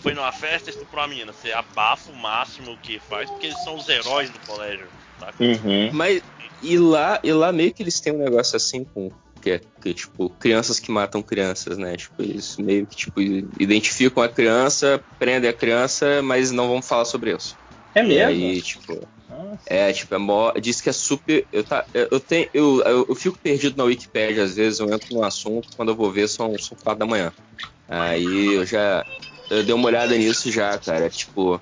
foi 0.00 0.14
numa 0.14 0.32
festa 0.32 0.70
e 0.70 0.72
estuprou 0.72 1.04
a 1.04 1.08
menina. 1.08 1.32
Você 1.32 1.52
abafa 1.52 2.10
o 2.10 2.16
máximo 2.16 2.76
que 2.78 2.98
faz, 2.98 3.30
porque 3.30 3.46
eles 3.46 3.62
são 3.62 3.76
os 3.76 3.88
heróis 3.88 4.30
do 4.30 4.38
colégio. 4.40 4.88
Uhum. 5.40 5.90
Mas 5.92 6.22
e 6.62 6.78
lá, 6.78 7.20
e 7.22 7.32
lá 7.32 7.52
meio 7.52 7.72
que 7.72 7.82
eles 7.82 8.00
têm 8.00 8.12
um 8.12 8.18
negócio 8.18 8.56
assim 8.56 8.84
com. 8.84 9.10
Que 9.40 9.50
é, 9.50 9.60
que, 9.82 9.92
tipo, 9.92 10.30
crianças 10.30 10.80
que 10.80 10.90
matam 10.90 11.20
crianças, 11.20 11.76
né? 11.76 11.96
Tipo, 11.96 12.22
eles 12.22 12.56
meio 12.56 12.86
que, 12.86 12.96
tipo, 12.96 13.20
identificam 13.20 14.22
a 14.22 14.28
criança, 14.28 15.02
prendem 15.18 15.50
a 15.50 15.52
criança, 15.52 16.22
mas 16.22 16.50
não 16.50 16.66
vão 16.66 16.80
falar 16.80 17.04
sobre 17.04 17.34
isso. 17.34 17.54
É 17.94 18.02
mesmo? 18.02 18.16
E 18.16 18.22
aí, 18.22 18.62
tipo, 18.62 19.06
é, 19.66 19.92
tipo, 19.92 20.14
é 20.14 20.18
mó, 20.18 20.52
diz 20.52 20.80
que 20.80 20.88
é 20.88 20.92
super. 20.92 21.46
Eu, 21.52 21.62
tá, 21.62 21.84
eu, 21.92 22.20
tenho, 22.20 22.48
eu, 22.54 22.82
eu, 22.82 23.06
eu, 23.08 23.14
fico 23.14 23.38
perdido 23.38 23.76
na 23.76 23.84
Wikipedia, 23.84 24.44
às 24.44 24.56
vezes 24.56 24.80
eu 24.80 24.92
entro 24.92 25.14
no 25.14 25.22
assunto, 25.22 25.68
quando 25.76 25.90
eu 25.90 25.94
vou 25.94 26.10
ver 26.10 26.28
são, 26.28 26.56
são 26.58 26.76
quatro 26.82 27.00
da 27.00 27.06
manhã. 27.06 27.32
Aí 27.88 28.54
eu 28.54 28.64
já. 28.64 29.04
Eu 29.50 29.62
dei 29.62 29.74
uma 29.74 29.86
olhada 29.86 30.16
nisso 30.16 30.50
já, 30.50 30.76
cara. 30.78 31.08
Tipo, 31.10 31.60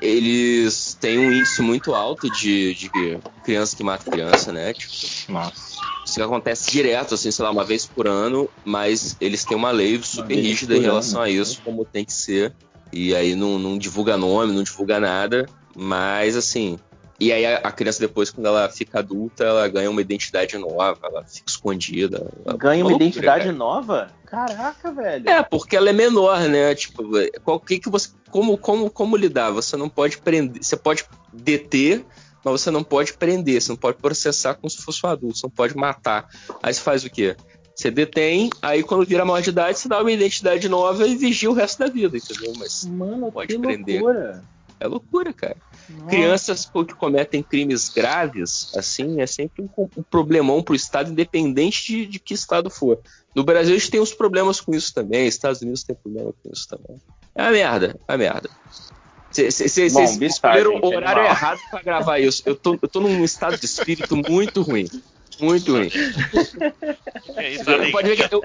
eles 0.00 0.96
têm 1.00 1.18
um 1.18 1.32
índice 1.32 1.62
muito 1.62 1.94
alto 1.94 2.30
de, 2.30 2.74
de 2.74 3.18
criança 3.42 3.76
que 3.76 3.82
mata 3.82 4.10
criança, 4.10 4.52
né? 4.52 4.72
Tipo, 4.72 5.32
Nossa. 5.32 5.74
Isso 6.04 6.22
acontece 6.22 6.70
direto, 6.70 7.14
assim, 7.14 7.30
sei 7.30 7.44
lá, 7.44 7.50
uma 7.50 7.64
vez 7.64 7.86
por 7.86 8.06
ano, 8.06 8.48
mas 8.64 9.16
eles 9.20 9.44
têm 9.44 9.56
uma 9.56 9.70
lei 9.70 10.00
super 10.02 10.34
rígida 10.34 10.76
em 10.76 10.80
relação 10.80 11.22
ano, 11.22 11.30
a 11.30 11.30
isso, 11.30 11.62
como 11.62 11.84
tem 11.84 12.04
que 12.04 12.12
ser. 12.12 12.54
E 12.92 13.14
aí 13.14 13.34
não, 13.34 13.58
não 13.58 13.78
divulga 13.78 14.16
nome, 14.16 14.52
não 14.52 14.62
divulga 14.62 15.00
nada. 15.00 15.46
Mas 15.74 16.36
assim, 16.36 16.78
e 17.18 17.32
aí 17.32 17.46
a, 17.46 17.70
criança 17.70 18.00
depois, 18.00 18.30
quando 18.30 18.46
ela 18.46 18.68
fica 18.68 18.98
adulta, 18.98 19.44
ela 19.44 19.68
ganha 19.68 19.88
uma 19.88 20.00
identidade 20.00 20.58
nova, 20.58 20.98
ela 21.04 21.24
fica 21.24 21.48
escondida. 21.48 22.26
ganha 22.58 22.84
uma, 22.84 22.90
loucura, 22.90 23.04
identidade 23.04 23.44
cara. 23.44 23.52
nova? 23.52 24.10
Caraca, 24.26 24.90
velho. 24.92 25.28
É, 25.28 25.42
porque 25.42 25.76
ela 25.76 25.90
é 25.90 25.92
menor, 25.92 26.40
né? 26.48 26.74
Tipo, 26.74 27.04
qual 27.44 27.60
que, 27.60 27.78
que 27.78 27.88
você. 27.88 28.08
Como, 28.30 28.58
como, 28.58 28.90
como 28.90 29.16
lidar? 29.16 29.52
Você 29.52 29.76
não 29.76 29.88
pode 29.88 30.18
prender. 30.18 30.62
Você 30.64 30.76
pode 30.76 31.04
deter, 31.32 32.04
mas 32.44 32.60
você 32.60 32.70
não 32.70 32.82
pode 32.82 33.12
prender, 33.12 33.62
você 33.62 33.70
não 33.70 33.76
pode 33.76 33.98
processar 33.98 34.54
como 34.54 34.68
se 34.68 34.82
fosse 34.82 35.06
um 35.06 35.08
adulto, 35.08 35.38
você 35.38 35.46
não 35.46 35.50
pode 35.50 35.76
matar. 35.76 36.28
Aí 36.60 36.74
você 36.74 36.80
faz 36.80 37.04
o 37.04 37.10
quê? 37.10 37.36
Você 37.76 37.90
detém, 37.90 38.50
aí 38.62 38.82
quando 38.82 39.06
vira 39.06 39.24
maior 39.24 39.40
de 39.40 39.50
idade, 39.50 39.78
você 39.78 39.88
dá 39.88 40.00
uma 40.00 40.12
identidade 40.12 40.68
nova 40.68 41.06
e 41.06 41.16
vigia 41.16 41.50
o 41.50 41.54
resto 41.54 41.78
da 41.78 41.86
vida, 41.86 42.16
entendeu? 42.16 42.52
Mas 42.56 42.84
Mano, 42.84 43.32
pode 43.32 43.58
prender. 43.58 44.00
Loucura. 44.00 44.44
É 44.84 44.86
loucura, 44.86 45.32
cara. 45.32 45.56
Nossa. 45.88 46.10
Crianças 46.10 46.66
que 46.66 46.94
cometem 46.94 47.42
crimes 47.42 47.88
graves, 47.88 48.70
assim, 48.76 49.22
é 49.22 49.26
sempre 49.26 49.62
um, 49.62 49.88
um 49.96 50.02
problemão 50.02 50.62
pro 50.62 50.74
Estado, 50.74 51.10
independente 51.10 51.86
de, 51.86 52.06
de, 52.06 52.18
que 52.18 52.34
Estado 52.34 52.68
for. 52.68 53.00
No 53.34 53.42
Brasil 53.42 53.74
a 53.74 53.78
gente 53.78 53.90
tem 53.90 54.00
uns 54.00 54.12
problemas 54.12 54.60
com 54.60 54.74
isso 54.74 54.92
também, 54.92 55.26
Estados 55.26 55.62
Unidos 55.62 55.84
tem 55.84 55.96
problema 55.96 56.34
com 56.42 56.52
isso 56.52 56.68
também. 56.68 57.00
É 57.34 57.42
uma 57.44 57.50
merda, 57.50 57.98
é 58.06 58.12
uma 58.12 58.18
merda. 58.18 58.50
Vocês 59.30 59.78
escolheram 60.20 60.76
o 60.76 60.86
horário 60.86 61.22
animal. 61.22 61.26
errado 61.26 61.60
para 61.70 61.82
gravar 61.82 62.18
isso. 62.18 62.42
Eu 62.44 62.54
tô, 62.54 62.78
eu 62.80 62.86
tô 62.86 63.00
num 63.00 63.24
estado 63.24 63.58
de 63.58 63.64
espírito 63.64 64.14
muito 64.16 64.60
ruim. 64.60 64.86
Muito 65.40 65.72
ruim. 65.72 65.90
É 67.36 67.52
isso, 67.52 67.68
eu, 67.68 67.90
pode 67.90 68.08
ver 68.08 68.28
que 68.28 68.34
eu, 68.34 68.42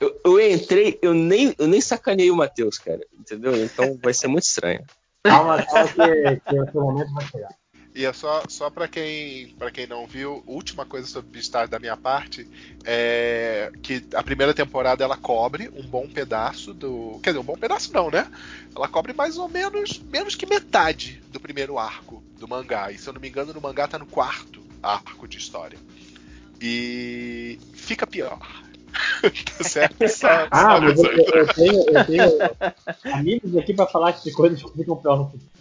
eu, 0.00 0.20
eu, 0.24 0.50
entrei, 0.50 0.98
eu 1.00 1.14
nem, 1.14 1.54
eu 1.56 1.68
nem 1.68 1.80
sacanei 1.80 2.32
o 2.32 2.36
Matheus, 2.36 2.78
cara. 2.78 3.00
Entendeu? 3.18 3.54
Então 3.64 3.96
vai 4.02 4.12
ser 4.12 4.26
muito 4.26 4.44
estranho. 4.44 4.84
Calma, 5.24 5.62
calma 5.64 5.88
que, 5.88 6.70
que 6.70 6.76
momento 6.76 7.12
vai 7.14 7.26
chegar. 7.26 7.62
E 7.94 8.06
é 8.06 8.12
só, 8.12 8.42
só 8.48 8.70
para 8.70 8.88
quem 8.88 9.48
para 9.58 9.70
quem 9.70 9.86
não 9.86 10.06
viu, 10.06 10.42
última 10.46 10.86
coisa 10.86 11.06
sobre 11.06 11.30
Beastars 11.30 11.68
da 11.68 11.78
minha 11.78 11.96
parte 11.96 12.48
é 12.84 13.70
que 13.82 14.02
a 14.14 14.22
primeira 14.22 14.54
temporada 14.54 15.04
ela 15.04 15.16
cobre 15.16 15.70
um 15.76 15.82
bom 15.82 16.08
pedaço 16.08 16.72
do, 16.72 17.20
quer 17.22 17.30
dizer, 17.30 17.40
um 17.40 17.44
bom 17.44 17.56
pedaço 17.56 17.92
não, 17.92 18.10
né? 18.10 18.30
Ela 18.74 18.88
cobre 18.88 19.12
mais 19.12 19.36
ou 19.36 19.46
menos 19.46 19.98
menos 20.10 20.34
que 20.34 20.46
metade 20.46 21.22
do 21.30 21.38
primeiro 21.38 21.78
arco 21.78 22.22
do 22.38 22.48
mangá. 22.48 22.90
E 22.90 22.96
se 22.96 23.08
eu 23.08 23.12
não 23.12 23.20
me 23.20 23.28
engano, 23.28 23.52
no 23.52 23.60
mangá 23.60 23.86
tá 23.86 23.98
no 23.98 24.06
quarto 24.06 24.62
arco 24.82 25.28
de 25.28 25.36
história. 25.36 25.78
E 26.60 27.58
fica 27.74 28.06
pior. 28.06 28.40
tá 29.58 29.64
certo? 29.64 30.08
Só, 30.08 30.28
ah, 30.50 30.80
mas 30.80 30.98
eu, 30.98 31.10
eu, 31.12 31.46
tenho, 31.54 31.84
eu 31.88 32.04
tenho 32.04 33.14
amigos 33.14 33.56
aqui 33.56 33.74
pra 33.74 33.86
falar 33.86 34.12
de 34.12 34.32
coisas 34.32 34.62
que 34.62 34.70
ficam 34.76 34.96
pior 34.96 35.18
no 35.18 35.30
futuro. 35.30 35.52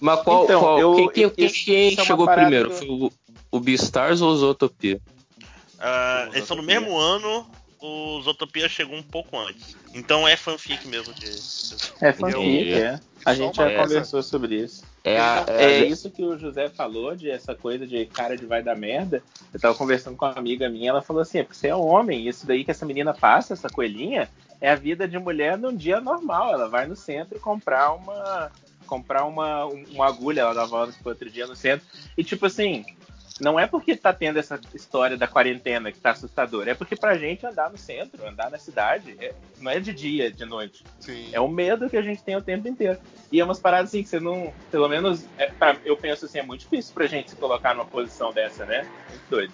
Mas 0.00 0.20
qual, 0.22 0.44
então, 0.44 0.60
qual 0.60 0.78
eu, 0.78 1.10
quem, 1.10 1.30
quem, 1.30 1.48
quem 1.48 1.92
é 1.92 2.04
chegou 2.04 2.26
primeiro? 2.26 2.70
Foi 2.72 2.88
o, 2.88 3.12
o 3.50 3.60
Beastars 3.60 4.20
ou 4.20 4.32
o 4.32 4.36
Zootopia? 4.36 5.00
Uh, 5.78 6.34
eles 6.34 6.46
são 6.46 6.56
no 6.56 6.62
mesmo 6.62 6.96
ano, 6.96 7.46
o 7.80 8.20
Zootopia 8.22 8.68
chegou 8.68 8.96
um 8.96 9.02
pouco 9.02 9.38
antes. 9.38 9.76
Então 9.94 10.26
é 10.26 10.36
fanfic 10.36 10.86
mesmo 10.88 11.12
de. 11.14 11.28
É 12.00 12.12
fanfic, 12.12 12.72
é. 12.72 13.00
A 13.24 13.34
gente 13.34 13.56
já 13.56 13.74
conversou 13.76 14.22
sobre 14.22 14.56
isso. 14.56 14.82
É, 15.04 15.18
a, 15.18 15.44
é, 15.48 15.64
é, 15.64 15.84
isso 15.84 16.10
que 16.10 16.22
o 16.22 16.38
José 16.38 16.68
falou, 16.68 17.14
de 17.14 17.30
essa 17.30 17.54
coisa 17.54 17.86
de 17.86 18.06
cara 18.06 18.36
de 18.36 18.46
vai 18.46 18.62
dar 18.62 18.76
merda. 18.76 19.22
Eu 19.52 19.60
tava 19.60 19.74
conversando 19.74 20.16
com 20.16 20.24
uma 20.24 20.34
amiga 20.34 20.68
minha, 20.68 20.90
ela 20.90 21.02
falou 21.02 21.22
assim: 21.22 21.38
é 21.38 21.42
porque 21.42 21.56
você 21.56 21.68
é 21.68 21.74
homem, 21.74 22.28
isso 22.28 22.46
daí 22.46 22.64
que 22.64 22.70
essa 22.70 22.86
menina 22.86 23.12
passa, 23.12 23.52
essa 23.52 23.68
coelhinha, 23.68 24.28
é 24.60 24.70
a 24.70 24.76
vida 24.76 25.06
de 25.08 25.18
mulher 25.18 25.58
num 25.58 25.74
dia 25.74 26.00
normal. 26.00 26.52
Ela 26.52 26.68
vai 26.68 26.86
no 26.86 26.96
centro 26.96 27.38
comprar 27.40 27.92
uma, 27.92 28.50
comprar 28.86 29.24
uma, 29.24 29.66
uma 29.66 30.06
agulha, 30.06 30.42
ela 30.42 30.54
dava 30.54 30.78
aula 30.78 30.92
outro 31.04 31.30
dia 31.30 31.46
no 31.46 31.56
centro. 31.56 31.86
E 32.16 32.22
tipo 32.22 32.46
assim, 32.46 32.84
não 33.40 33.58
é 33.58 33.66
porque 33.66 33.96
tá 33.96 34.12
tendo 34.12 34.38
essa 34.38 34.60
história 34.74 35.16
da 35.16 35.26
quarentena 35.26 35.90
que 35.90 35.98
tá 35.98 36.10
assustador, 36.10 36.68
é 36.68 36.74
porque 36.74 36.96
pra 36.96 37.16
gente 37.16 37.46
andar 37.46 37.70
no 37.70 37.78
centro, 37.78 38.26
andar 38.26 38.50
na 38.50 38.58
cidade, 38.58 39.16
é, 39.20 39.34
não 39.60 39.70
é 39.70 39.80
de 39.80 39.92
dia, 39.92 40.30
de 40.30 40.44
noite. 40.44 40.84
Sim. 41.00 41.28
É 41.32 41.40
o 41.40 41.48
medo 41.48 41.88
que 41.88 41.96
a 41.96 42.02
gente 42.02 42.22
tem 42.22 42.36
o 42.36 42.42
tempo 42.42 42.68
inteiro. 42.68 42.98
E 43.30 43.40
é 43.40 43.44
umas 43.44 43.58
paradas 43.58 43.90
assim 43.90 44.02
que 44.02 44.08
você 44.08 44.20
não. 44.20 44.52
Pelo 44.70 44.88
menos, 44.88 45.24
é, 45.38 45.46
pra, 45.46 45.76
eu 45.84 45.96
penso 45.96 46.26
assim, 46.26 46.38
é 46.38 46.42
muito 46.42 46.60
difícil 46.60 46.94
pra 46.94 47.06
gente 47.06 47.30
se 47.30 47.36
colocar 47.36 47.74
numa 47.74 47.86
posição 47.86 48.32
dessa, 48.32 48.64
né? 48.64 48.86
Muito 49.08 49.30
doido. 49.30 49.52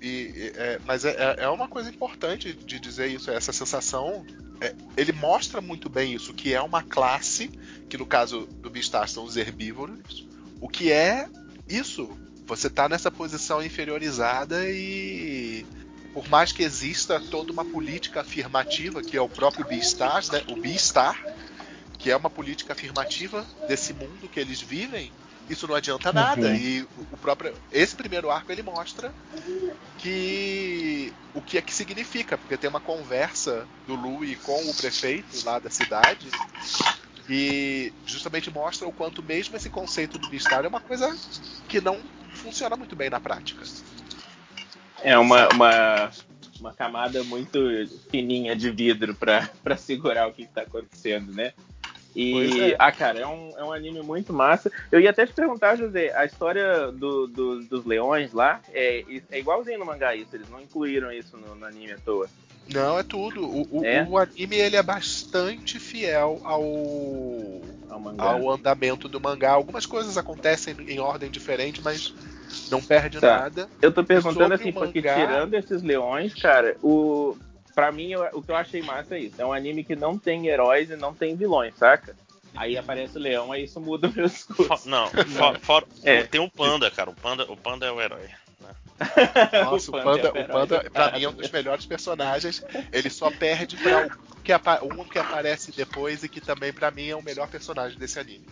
E, 0.00 0.52
é, 0.56 0.80
mas 0.84 1.04
é, 1.04 1.10
é, 1.10 1.44
é 1.44 1.48
uma 1.48 1.68
coisa 1.68 1.90
importante 1.90 2.52
de 2.52 2.78
dizer 2.78 3.08
isso, 3.08 3.30
essa 3.30 3.52
sensação 3.52 4.24
é, 4.60 4.74
ele 4.96 5.12
mostra 5.12 5.60
muito 5.60 5.88
bem 5.88 6.14
isso, 6.14 6.34
que 6.34 6.52
é 6.52 6.60
uma 6.60 6.82
classe, 6.82 7.48
que 7.88 7.96
no 7.96 8.06
caso 8.06 8.46
do 8.46 8.70
Beastars 8.70 9.12
são 9.12 9.24
os 9.24 9.36
herbívoros, 9.36 10.26
o 10.60 10.68
que 10.68 10.90
é 10.90 11.28
isso. 11.68 12.08
Você 12.48 12.66
está 12.68 12.88
nessa 12.88 13.10
posição 13.10 13.62
inferiorizada 13.62 14.64
e 14.70 15.66
por 16.14 16.26
mais 16.28 16.50
que 16.50 16.62
exista 16.62 17.20
toda 17.20 17.52
uma 17.52 17.64
política 17.64 18.22
afirmativa, 18.22 19.02
que 19.02 19.16
é 19.16 19.20
o 19.20 19.28
próprio 19.28 19.66
Beastars, 19.66 20.30
né, 20.30 20.42
o 20.48 20.56
Beastar, 20.56 21.22
que 21.98 22.10
é 22.10 22.16
uma 22.16 22.30
política 22.30 22.72
afirmativa 22.72 23.46
desse 23.68 23.92
mundo 23.92 24.28
que 24.32 24.40
eles 24.40 24.62
vivem, 24.62 25.12
isso 25.48 25.68
não 25.68 25.74
adianta 25.74 26.10
nada. 26.10 26.48
Uhum. 26.48 26.54
E 26.54 26.88
o 27.12 27.16
próprio 27.18 27.54
esse 27.70 27.94
primeiro 27.94 28.30
arco 28.30 28.50
ele 28.50 28.62
mostra 28.62 29.12
que 29.98 31.12
o 31.34 31.42
que 31.42 31.58
é 31.58 31.62
que 31.62 31.72
significa, 31.72 32.38
porque 32.38 32.56
tem 32.56 32.70
uma 32.70 32.80
conversa 32.80 33.66
do 33.86 33.94
Louis 33.94 34.38
com 34.42 34.58
o 34.70 34.74
prefeito 34.74 35.44
lá 35.44 35.58
da 35.58 35.68
cidade 35.68 36.28
e 37.28 37.92
justamente 38.06 38.50
mostra 38.50 38.88
o 38.88 38.92
quanto 38.92 39.22
mesmo 39.22 39.56
esse 39.56 39.68
conceito 39.68 40.18
do 40.18 40.30
Beastar 40.30 40.64
é 40.64 40.68
uma 40.68 40.80
coisa 40.80 41.14
que 41.68 41.80
não 41.80 42.00
funciona 42.38 42.76
muito 42.76 42.96
bem 42.96 43.10
na 43.10 43.20
prática. 43.20 43.62
É 45.02 45.16
uma, 45.18 45.48
uma, 45.48 46.10
uma 46.60 46.74
camada 46.74 47.22
muito 47.24 47.58
fininha 48.10 48.56
de 48.56 48.70
vidro 48.70 49.14
para 49.14 49.76
segurar 49.76 50.28
o 50.28 50.32
que 50.32 50.42
está 50.42 50.62
acontecendo, 50.62 51.32
né? 51.32 51.52
E, 52.14 52.72
é. 52.72 52.76
ah, 52.78 52.90
cara, 52.90 53.20
é 53.20 53.26
um, 53.26 53.50
é 53.56 53.62
um 53.62 53.72
anime 53.72 54.02
muito 54.02 54.32
massa. 54.32 54.72
Eu 54.90 54.98
ia 54.98 55.10
até 55.10 55.24
te 55.24 55.32
perguntar, 55.32 55.76
José, 55.76 56.12
a 56.16 56.24
história 56.24 56.90
do, 56.90 57.28
do, 57.28 57.60
dos 57.60 57.84
leões 57.84 58.32
lá 58.32 58.60
é, 58.72 59.04
é 59.30 59.38
igualzinho 59.38 59.78
no 59.78 59.86
mangá 59.86 60.16
isso, 60.16 60.34
eles 60.34 60.48
não 60.48 60.60
incluíram 60.60 61.12
isso 61.12 61.36
no, 61.36 61.54
no 61.54 61.64
anime 61.64 61.92
à 61.92 61.98
toa. 61.98 62.28
Não, 62.72 62.98
é 62.98 63.02
tudo. 63.02 63.46
O, 63.46 63.80
o, 63.80 63.84
é? 63.84 64.06
o, 64.08 64.18
anime 64.18 64.56
ele 64.56 64.76
é 64.76 64.82
bastante 64.82 65.78
fiel 65.78 66.40
ao, 66.42 66.62
ao, 67.88 68.20
ao, 68.20 68.50
andamento 68.50 69.08
do 69.08 69.20
mangá. 69.20 69.52
Algumas 69.52 69.86
coisas 69.86 70.16
acontecem 70.16 70.76
em 70.88 70.98
ordem 70.98 71.30
diferente, 71.30 71.80
mas 71.82 72.14
não 72.70 72.82
perde 72.82 73.20
tá. 73.20 73.40
nada. 73.40 73.68
Eu 73.80 73.92
tô 73.92 74.04
perguntando 74.04 74.54
assim, 74.54 74.72
mangá... 74.72 74.86
porque 74.86 75.02
tirando 75.02 75.54
esses 75.54 75.82
leões, 75.82 76.34
cara, 76.34 76.76
o, 76.82 77.36
Pra 77.78 77.92
mim, 77.92 78.10
eu, 78.10 78.28
o 78.32 78.42
que 78.42 78.50
eu 78.50 78.56
achei 78.56 78.82
massa 78.82 79.14
é 79.14 79.20
isso. 79.20 79.40
É 79.40 79.46
um 79.46 79.52
anime 79.52 79.84
que 79.84 79.94
não 79.94 80.18
tem 80.18 80.48
heróis 80.48 80.90
e 80.90 80.96
não 80.96 81.14
tem 81.14 81.36
vilões, 81.36 81.74
saca? 81.76 82.16
Aí 82.56 82.76
aparece 82.76 83.16
o 83.16 83.20
leão, 83.20 83.52
aí 83.52 83.62
isso 83.62 83.80
muda 83.80 84.08
o 84.08 84.12
meu 84.12 84.26
discurso. 84.26 84.88
Não, 84.88 85.06
for, 85.06 85.60
for, 85.60 85.88
é. 86.02 86.24
tem 86.24 86.40
o 86.40 86.50
panda, 86.50 86.90
cara. 86.90 87.08
O 87.08 87.14
panda, 87.14 87.44
o 87.44 87.56
panda 87.56 87.86
é 87.86 87.92
o 87.92 88.00
herói. 88.00 88.28
Nossa, 89.64 89.90
o 89.90 89.92
Panda, 89.92 90.30
o 90.30 90.32
Panda, 90.32 90.42
o 90.42 90.46
panda 90.46 90.90
pra 90.90 91.12
mim, 91.12 91.24
é 91.24 91.28
um 91.28 91.32
dos 91.32 91.50
melhores 91.50 91.86
personagens. 91.86 92.62
Ele 92.92 93.10
só 93.10 93.30
perde 93.30 93.76
pra 93.76 94.08
que 94.48 94.52
um 94.82 95.04
que 95.04 95.18
aparece 95.18 95.72
depois 95.72 96.24
e 96.24 96.28
que 96.28 96.40
também 96.40 96.72
para 96.72 96.90
mim 96.90 97.08
é 97.08 97.16
o 97.16 97.22
melhor 97.22 97.48
personagem 97.48 97.98
desse 97.98 98.18
anime. 98.18 98.46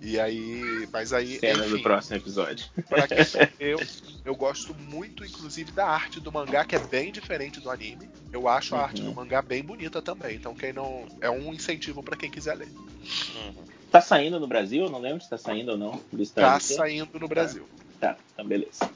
E 0.00 0.18
aí, 0.18 0.88
mas 0.90 1.12
aí 1.12 1.38
cena 1.38 1.66
enfim, 1.66 1.76
do 1.76 1.82
próximo 1.82 2.16
episódio. 2.16 2.66
Pra 2.88 3.06
quem 3.06 3.22
sou 3.22 3.40
eu, 3.60 3.78
eu 4.24 4.34
gosto 4.34 4.74
muito 4.74 5.24
inclusive 5.24 5.70
da 5.72 5.86
arte 5.86 6.20
do 6.20 6.32
mangá 6.32 6.64
que 6.64 6.74
é 6.74 6.78
bem 6.78 7.12
diferente 7.12 7.60
do 7.60 7.70
anime. 7.70 8.08
Eu 8.32 8.48
acho 8.48 8.74
a 8.74 8.78
uhum. 8.78 8.84
arte 8.84 9.02
do 9.02 9.12
mangá 9.12 9.42
bem 9.42 9.62
bonita 9.62 10.00
também. 10.00 10.36
Então 10.36 10.54
quem 10.54 10.72
não 10.72 11.06
é 11.20 11.30
um 11.30 11.52
incentivo 11.52 12.02
para 12.02 12.16
quem 12.16 12.30
quiser 12.30 12.54
ler. 12.54 12.68
Uhum. 12.68 13.54
Tá 13.90 14.00
saindo 14.00 14.40
no 14.40 14.46
Brasil? 14.46 14.88
Não 14.88 15.00
lembro 15.00 15.22
se 15.22 15.28
tá 15.28 15.36
saindo 15.36 15.72
ou 15.72 15.76
não. 15.76 16.00
Tá 16.34 16.58
saindo 16.58 17.20
no 17.20 17.28
Brasil. 17.28 17.68
Tá, 18.00 18.14
tá 18.14 18.20
então 18.32 18.46
beleza. 18.46 18.90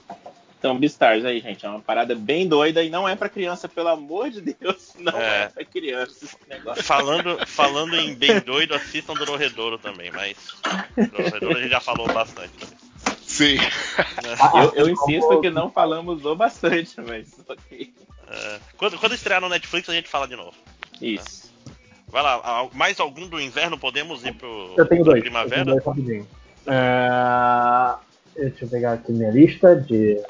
Então, 0.66 0.76
Beastars 0.76 1.24
aí, 1.24 1.38
gente, 1.38 1.64
é 1.64 1.68
uma 1.68 1.78
parada 1.78 2.12
bem 2.12 2.48
doida 2.48 2.82
e 2.82 2.90
não 2.90 3.08
é 3.08 3.14
para 3.14 3.28
criança, 3.28 3.68
pelo 3.68 3.86
amor 3.86 4.30
de 4.30 4.40
Deus, 4.40 4.94
não 4.98 5.16
é, 5.16 5.44
é 5.44 5.48
pra 5.48 5.64
criança 5.64 6.24
esse 6.24 6.36
negócio. 6.48 6.82
Falando, 6.82 7.38
falando 7.46 7.94
em 7.94 8.16
bem 8.16 8.40
doido, 8.40 8.74
assistam 8.74 9.14
Dororedoro 9.14 9.78
também, 9.78 10.10
mas 10.10 10.36
Dororedoro 10.96 11.56
a 11.56 11.60
gente 11.60 11.70
já 11.70 11.80
falou 11.80 12.12
bastante 12.12 12.50
também. 12.58 12.76
Sim. 13.22 13.58
Eu, 14.54 14.86
eu, 14.86 14.88
insisto 14.88 15.40
que 15.40 15.50
não 15.50 15.70
falamos 15.70 16.24
o 16.24 16.34
bastante, 16.34 17.00
mas 17.00 17.28
ok. 17.48 17.92
É, 18.28 18.58
quando, 18.76 18.98
quando 18.98 19.14
estrear 19.14 19.40
no 19.40 19.48
Netflix, 19.48 19.88
a 19.88 19.94
gente 19.94 20.08
fala 20.08 20.26
de 20.26 20.34
novo. 20.34 20.54
Isso. 21.00 21.52
Vai 22.08 22.22
lá, 22.22 22.68
mais 22.72 22.98
algum 22.98 23.28
do 23.28 23.40
inverno 23.40 23.78
podemos 23.78 24.24
ir 24.24 24.34
pro 24.34 24.74
eu 24.76 24.86
tenho 24.86 25.04
dois, 25.04 25.20
primavera? 25.20 25.60
Eu 25.60 25.64
tenho 25.64 25.76
dois 25.76 25.84
rapidinho. 25.84 26.28
É, 26.66 27.94
deixa 28.36 28.64
eu 28.64 28.68
pegar 28.68 28.92
aqui 28.94 29.12
minha 29.12 29.30
lista 29.30 29.76
de 29.76 30.20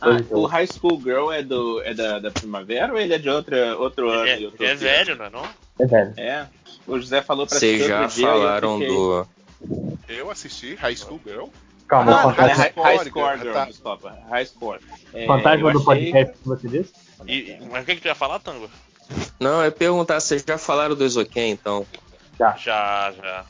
ah, 0.00 0.18
o 0.30 0.46
High 0.46 0.66
School 0.66 1.00
Girl 1.00 1.32
é, 1.32 1.42
do, 1.42 1.82
é 1.82 1.94
da, 1.94 2.18
da 2.18 2.30
primavera 2.30 2.92
ou 2.92 2.98
ele 2.98 3.14
é 3.14 3.18
de 3.18 3.28
outra, 3.28 3.76
outro 3.76 4.10
ano? 4.10 4.28
É, 4.28 4.38
outro 4.38 4.64
é 4.64 4.74
velho, 4.74 5.16
não 5.16 5.24
é 5.24 5.30
não? 5.30 5.48
É 5.78 5.86
velho. 5.86 6.14
É. 6.16 6.46
O 6.86 6.98
José 6.98 7.22
falou 7.22 7.46
pra 7.46 7.58
Vocês 7.58 7.86
já 7.86 8.08
falaram 8.08 8.78
do. 8.78 9.26
Eu 10.08 10.30
assisti 10.30 10.74
High 10.74 10.96
School 10.96 11.20
Girl. 11.24 11.46
Calma, 11.88 12.12
ah, 12.12 12.30
high, 12.30 12.52
high, 12.52 12.72
high 12.76 13.04
Score 13.04 13.38
Girl, 13.38 13.52
tá. 13.52 13.64
desculpa. 13.66 14.18
High 14.30 14.46
Score. 14.46 14.80
É, 15.12 15.26
Fantasma 15.26 15.72
do 15.72 15.78
achei... 15.78 15.84
podcast 15.84 16.38
que 16.38 16.48
você 16.48 16.68
disse? 16.68 16.92
E, 17.26 17.58
mas 17.70 17.82
o 17.82 17.86
que, 17.86 17.96
que 17.96 18.00
tu 18.00 18.08
ia 18.08 18.14
falar, 18.14 18.38
Tango? 18.38 18.70
Não, 19.38 19.62
é 19.62 19.70
perguntar, 19.70 20.20
vocês 20.20 20.44
já 20.46 20.56
falaram 20.56 20.94
do 20.94 21.04
Isoken, 21.04 21.50
então? 21.50 21.86
Já. 22.38 22.56
Já, 22.56 23.12
já. 23.12 23.44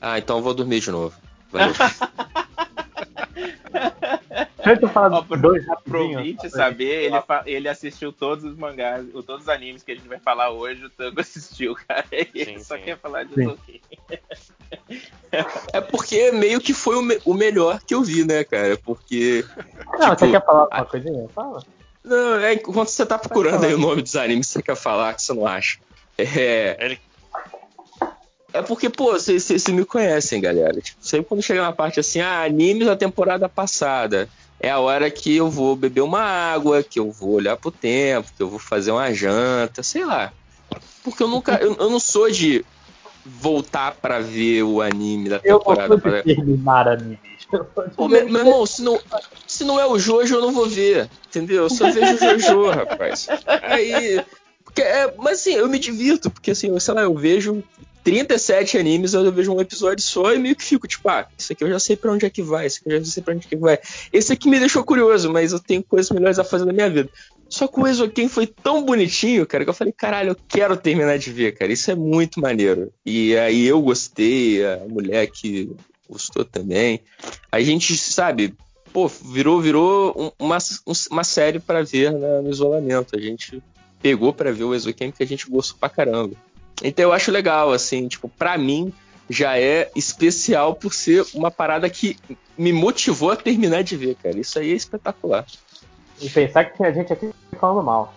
Ah, 0.00 0.18
então 0.18 0.36
eu 0.36 0.42
vou 0.42 0.54
dormir 0.54 0.80
de 0.80 0.90
novo. 0.90 1.14
Valeu. 1.50 1.74
Deixa 4.64 4.82
eu 4.82 4.88
falar 4.88 5.24
oh, 5.28 5.36
dois 5.36 5.64
Promite 5.84 6.50
saber, 6.50 7.04
ele, 7.04 7.16
ele 7.46 7.68
assistiu 7.68 8.12
todos 8.12 8.44
os 8.44 8.56
mangás, 8.56 9.06
todos 9.26 9.42
os 9.42 9.48
animes 9.48 9.82
que 9.82 9.92
a 9.92 9.94
gente 9.94 10.08
vai 10.08 10.18
falar 10.18 10.50
hoje, 10.50 10.84
o 10.84 10.90
Tango 10.90 11.20
assistiu, 11.22 11.76
cara. 11.86 12.04
Ele 12.10 12.44
sim, 12.44 12.58
só 12.58 12.76
sim. 12.76 12.82
quer 12.82 12.98
falar 12.98 13.24
de 13.24 13.44
Tolkien. 13.44 13.80
É 15.72 15.80
porque 15.80 16.32
meio 16.32 16.60
que 16.60 16.74
foi 16.74 16.96
o, 16.96 17.02
me 17.02 17.18
o, 17.24 17.34
melhor 17.34 17.80
que 17.80 17.94
eu 17.94 18.02
vi, 18.02 18.24
né, 18.24 18.42
cara? 18.42 18.76
Porque. 18.76 19.44
Não, 19.98 20.16
tipo, 20.16 20.18
você 20.18 20.30
quer 20.30 20.44
falar 20.44 20.60
alguma 20.62 20.82
a... 20.82 20.84
coisinha? 20.84 21.28
Fala. 21.28 21.62
Não, 22.04 22.38
é, 22.40 22.54
enquanto 22.54 22.88
você 22.88 23.04
tá 23.04 23.18
procurando 23.18 23.64
aí 23.64 23.74
o 23.74 23.78
nome 23.78 24.02
dos 24.02 24.16
animes 24.16 24.46
que 24.46 24.54
você 24.54 24.62
quer 24.62 24.76
falar, 24.76 25.14
que 25.14 25.22
você 25.22 25.32
não 25.32 25.46
acha. 25.46 25.78
É. 26.18 26.76
Ele 26.80 26.98
é 28.52 28.62
porque, 28.62 28.88
pô, 28.88 29.12
vocês 29.12 29.66
me 29.68 29.84
conhecem, 29.84 30.40
galera. 30.40 30.80
Tipo, 30.80 30.98
sempre 31.00 31.26
quando 31.26 31.42
chega 31.42 31.62
uma 31.62 31.72
parte 31.72 32.00
assim, 32.00 32.20
ah, 32.20 32.42
animes 32.42 32.86
da 32.86 32.96
temporada 32.96 33.48
passada. 33.48 34.28
É 34.58 34.70
a 34.70 34.78
hora 34.78 35.10
que 35.10 35.36
eu 35.36 35.50
vou 35.50 35.76
beber 35.76 36.00
uma 36.00 36.22
água, 36.22 36.82
que 36.82 36.98
eu 36.98 37.10
vou 37.10 37.32
olhar 37.32 37.56
pro 37.56 37.70
tempo, 37.70 38.32
que 38.34 38.42
eu 38.42 38.48
vou 38.48 38.58
fazer 38.58 38.90
uma 38.90 39.12
janta, 39.12 39.82
sei 39.82 40.04
lá. 40.04 40.32
Porque 41.04 41.22
eu 41.22 41.28
nunca. 41.28 41.56
eu, 41.56 41.76
eu 41.76 41.90
não 41.90 42.00
sou 42.00 42.30
de 42.30 42.64
voltar 43.24 43.96
para 43.96 44.20
ver 44.20 44.62
o 44.62 44.80
anime 44.80 45.28
da 45.28 45.38
temporada. 45.38 45.94
Eu 45.94 46.00
sou 46.00 46.10
de 46.10 46.22
terminar 46.22 46.88
animes. 46.88 47.18
Pô, 47.94 48.08
meu, 48.08 48.28
meu, 48.28 48.40
irmão, 48.40 48.66
se 48.66 48.82
não, 48.82 48.98
se 49.46 49.62
não 49.62 49.78
é 49.78 49.86
o 49.86 49.98
Jojo, 49.98 50.36
eu 50.36 50.40
não 50.40 50.52
vou 50.52 50.68
ver. 50.68 51.08
Entendeu? 51.28 51.64
Eu 51.64 51.70
só 51.70 51.90
vejo 51.90 52.14
o 52.14 52.38
Jojo, 52.38 52.70
rapaz. 52.70 53.28
Aí. 53.62 54.24
Porque 54.64 54.82
é, 54.82 55.14
mas 55.16 55.40
assim, 55.40 55.54
eu 55.54 55.68
me 55.68 55.78
divirto, 55.78 56.30
porque 56.30 56.50
assim, 56.50 56.78
sei 56.80 56.94
lá, 56.94 57.02
eu 57.02 57.14
vejo 57.14 57.62
37 58.06 58.78
animes, 58.78 59.14
eu 59.14 59.32
vejo 59.32 59.52
um 59.52 59.60
episódio 59.60 60.00
só 60.04 60.32
e 60.32 60.38
meio 60.38 60.54
que 60.54 60.62
fico, 60.62 60.86
tipo, 60.86 61.08
ah, 61.08 61.26
isso 61.36 61.52
aqui 61.52 61.64
eu 61.64 61.68
já 61.70 61.80
sei 61.80 61.96
pra 61.96 62.12
onde 62.12 62.24
é 62.24 62.30
que 62.30 62.40
vai, 62.40 62.68
isso 62.68 62.78
aqui 62.80 62.94
eu 62.94 63.04
já 63.04 63.10
sei 63.10 63.20
pra 63.20 63.34
onde 63.34 63.44
é 63.44 63.48
que 63.48 63.56
vai. 63.56 63.80
Esse 64.12 64.32
aqui 64.32 64.48
me 64.48 64.60
deixou 64.60 64.84
curioso, 64.84 65.32
mas 65.32 65.50
eu 65.50 65.58
tenho 65.58 65.82
coisas 65.82 66.08
melhores 66.12 66.38
a 66.38 66.44
fazer 66.44 66.64
na 66.66 66.72
minha 66.72 66.88
vida. 66.88 67.10
Só 67.48 67.66
que 67.66 67.80
o 67.80 67.84
Exoken 67.84 68.28
foi 68.28 68.46
tão 68.46 68.84
bonitinho, 68.84 69.44
cara, 69.44 69.64
que 69.64 69.70
eu 69.70 69.74
falei, 69.74 69.92
caralho, 69.92 70.30
eu 70.30 70.36
quero 70.46 70.76
terminar 70.76 71.18
de 71.18 71.32
ver, 71.32 71.56
cara. 71.56 71.72
Isso 71.72 71.90
é 71.90 71.96
muito 71.96 72.40
maneiro. 72.40 72.92
E 73.04 73.36
aí 73.36 73.66
eu 73.66 73.82
gostei, 73.82 74.64
a 74.64 74.84
mulher 74.88 75.26
que 75.26 75.68
gostou 76.08 76.44
também. 76.44 77.00
A 77.50 77.60
gente, 77.60 77.96
sabe, 77.96 78.54
pô, 78.92 79.08
virou, 79.08 79.60
virou 79.60 80.32
uma, 80.38 80.58
uma 81.10 81.24
série 81.24 81.58
para 81.58 81.82
ver 81.82 82.12
no 82.12 82.50
isolamento. 82.50 83.16
A 83.16 83.20
gente 83.20 83.60
pegou 84.00 84.32
para 84.32 84.52
ver 84.52 84.62
o 84.62 84.76
Exoken 84.76 85.10
porque 85.10 85.24
a 85.24 85.26
gente 85.26 85.50
gostou 85.50 85.76
pra 85.80 85.88
caramba. 85.88 86.36
Então 86.82 87.04
eu 87.04 87.12
acho 87.12 87.30
legal, 87.30 87.72
assim, 87.72 88.08
tipo, 88.08 88.28
pra 88.28 88.58
mim 88.58 88.92
já 89.28 89.58
é 89.58 89.90
especial 89.94 90.74
por 90.74 90.94
ser 90.94 91.24
uma 91.34 91.50
parada 91.50 91.88
que 91.90 92.16
me 92.56 92.72
motivou 92.72 93.30
a 93.30 93.36
terminar 93.36 93.82
de 93.82 93.96
ver, 93.96 94.16
cara. 94.16 94.38
Isso 94.38 94.58
aí 94.58 94.72
é 94.72 94.74
espetacular. 94.74 95.44
E 96.20 96.30
pensar 96.30 96.64
que 96.64 96.76
tinha 96.76 96.92
gente 96.92 97.12
aqui 97.12 97.30
falando 97.58 97.82
mal. 97.82 98.14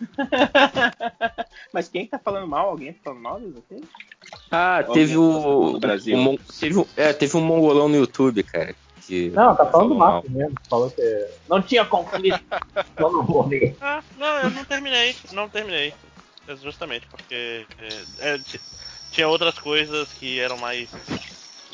Mas 1.72 1.88
quem 1.88 2.06
tá 2.06 2.18
falando 2.18 2.46
mal? 2.46 2.70
Alguém 2.70 2.92
tá 2.92 2.98
falando 3.04 3.22
mal 3.22 3.40
disso 3.40 3.62
aqui? 3.70 3.84
Ah, 4.50 4.84
teve 4.92 5.16
o. 5.16 5.78
Brasil. 5.78 6.18
O, 6.18 6.38
teve, 6.60 6.86
é, 6.96 7.12
teve 7.12 7.36
um 7.36 7.40
mongolão 7.40 7.88
no 7.88 7.96
YouTube, 7.96 8.42
cara. 8.42 8.74
Que 9.06 9.30
não, 9.30 9.54
tá 9.54 9.66
falando 9.66 9.94
mal 9.94 10.24
mesmo. 10.28 10.54
Falou 10.68 10.90
que 10.90 11.28
não 11.48 11.62
tinha 11.62 11.84
conflito. 11.84 12.40
ah, 13.80 14.02
não, 14.18 14.38
eu 14.38 14.50
não 14.50 14.64
terminei. 14.64 15.14
Não 15.32 15.48
terminei. 15.48 15.94
Justamente 16.62 17.06
porque 17.06 17.66
é, 18.20 18.34
é, 18.34 18.40
tinha 19.10 19.28
outras 19.28 19.58
coisas 19.58 20.12
que 20.12 20.38
eram 20.40 20.56
mais 20.56 20.90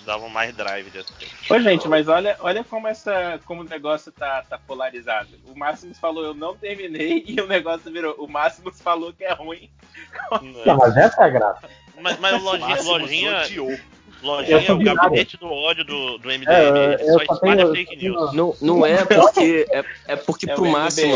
davam 0.04 0.28
mais 0.28 0.54
drive 0.54 0.90
de 0.90 0.98
assistir. 0.98 1.28
Ô, 1.52 1.58
gente, 1.60 1.86
mas 1.86 2.08
olha, 2.08 2.36
olha 2.40 2.64
como 2.64 2.88
essa 2.88 3.38
como 3.44 3.62
o 3.62 3.64
negócio 3.64 4.10
tá, 4.12 4.42
tá 4.48 4.58
polarizado. 4.58 5.28
O 5.46 5.58
Máximos 5.58 5.98
falou 5.98 6.24
eu 6.24 6.34
não 6.34 6.56
terminei 6.56 7.24
e 7.26 7.40
o 7.40 7.46
negócio 7.46 7.92
virou. 7.92 8.14
O 8.18 8.26
Máximos 8.26 8.80
falou 8.80 9.12
que 9.12 9.24
é 9.24 9.32
ruim. 9.32 9.70
Não, 10.64 10.76
mas 10.76 10.96
essa 10.96 11.22
é 11.22 11.24
a 11.24 11.28
graça. 11.28 11.68
Mas, 12.00 12.18
mas 12.18 12.34
o 12.40 12.44
lojinha, 12.44 12.82
lojinha, 12.82 13.42
Lojinha 14.22 14.64
é 14.66 14.72
o 14.72 14.78
gabinete 14.78 15.36
do 15.36 15.46
ódio 15.46 15.84
do, 15.84 16.18
do 16.18 16.28
MDM. 16.28 16.48
É, 16.48 16.94
Ele 17.00 17.12
só 17.12 17.34
espalha 17.34 17.56
tenho, 17.56 17.72
fake 17.72 17.96
news. 17.96 18.32
Não, 18.32 18.54
não 18.60 18.86
é 18.86 19.04
porque. 19.04 19.66
É, 19.70 19.84
é 20.08 20.16
porque 20.16 20.50
é 20.50 20.54
pro 20.54 20.66
máximo, 20.66 21.14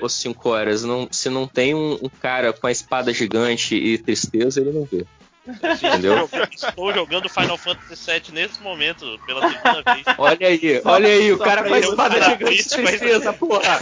os 0.00 0.12
5 0.14 0.48
horas, 0.48 0.84
não, 0.84 1.08
se 1.10 1.28
não 1.28 1.46
tem 1.46 1.74
um, 1.74 1.98
um, 2.02 2.08
cara 2.08 2.52
com 2.52 2.66
a 2.66 2.72
espada 2.72 3.12
gigante 3.12 3.74
e 3.74 3.98
tristeza, 3.98 4.60
ele 4.60 4.72
não 4.72 4.84
vê. 4.84 5.04
Entendeu? 5.46 6.28
Estou 6.50 6.92
jogando 6.92 7.28
Final 7.28 7.56
Fantasy 7.56 8.10
VII 8.10 8.32
nesse 8.32 8.60
momento, 8.60 9.18
pela 9.26 9.48
segunda 9.48 9.94
vez. 9.94 10.06
Olha 10.18 10.46
aí, 10.48 10.82
olha 10.84 11.08
aí, 11.08 11.32
o 11.32 11.38
cara 11.38 11.64
com 11.64 11.74
a 11.74 11.78
espada 11.78 12.22
gigante 12.22 12.56
de 12.56 12.68
tristeza, 12.68 13.32
porra! 13.32 13.78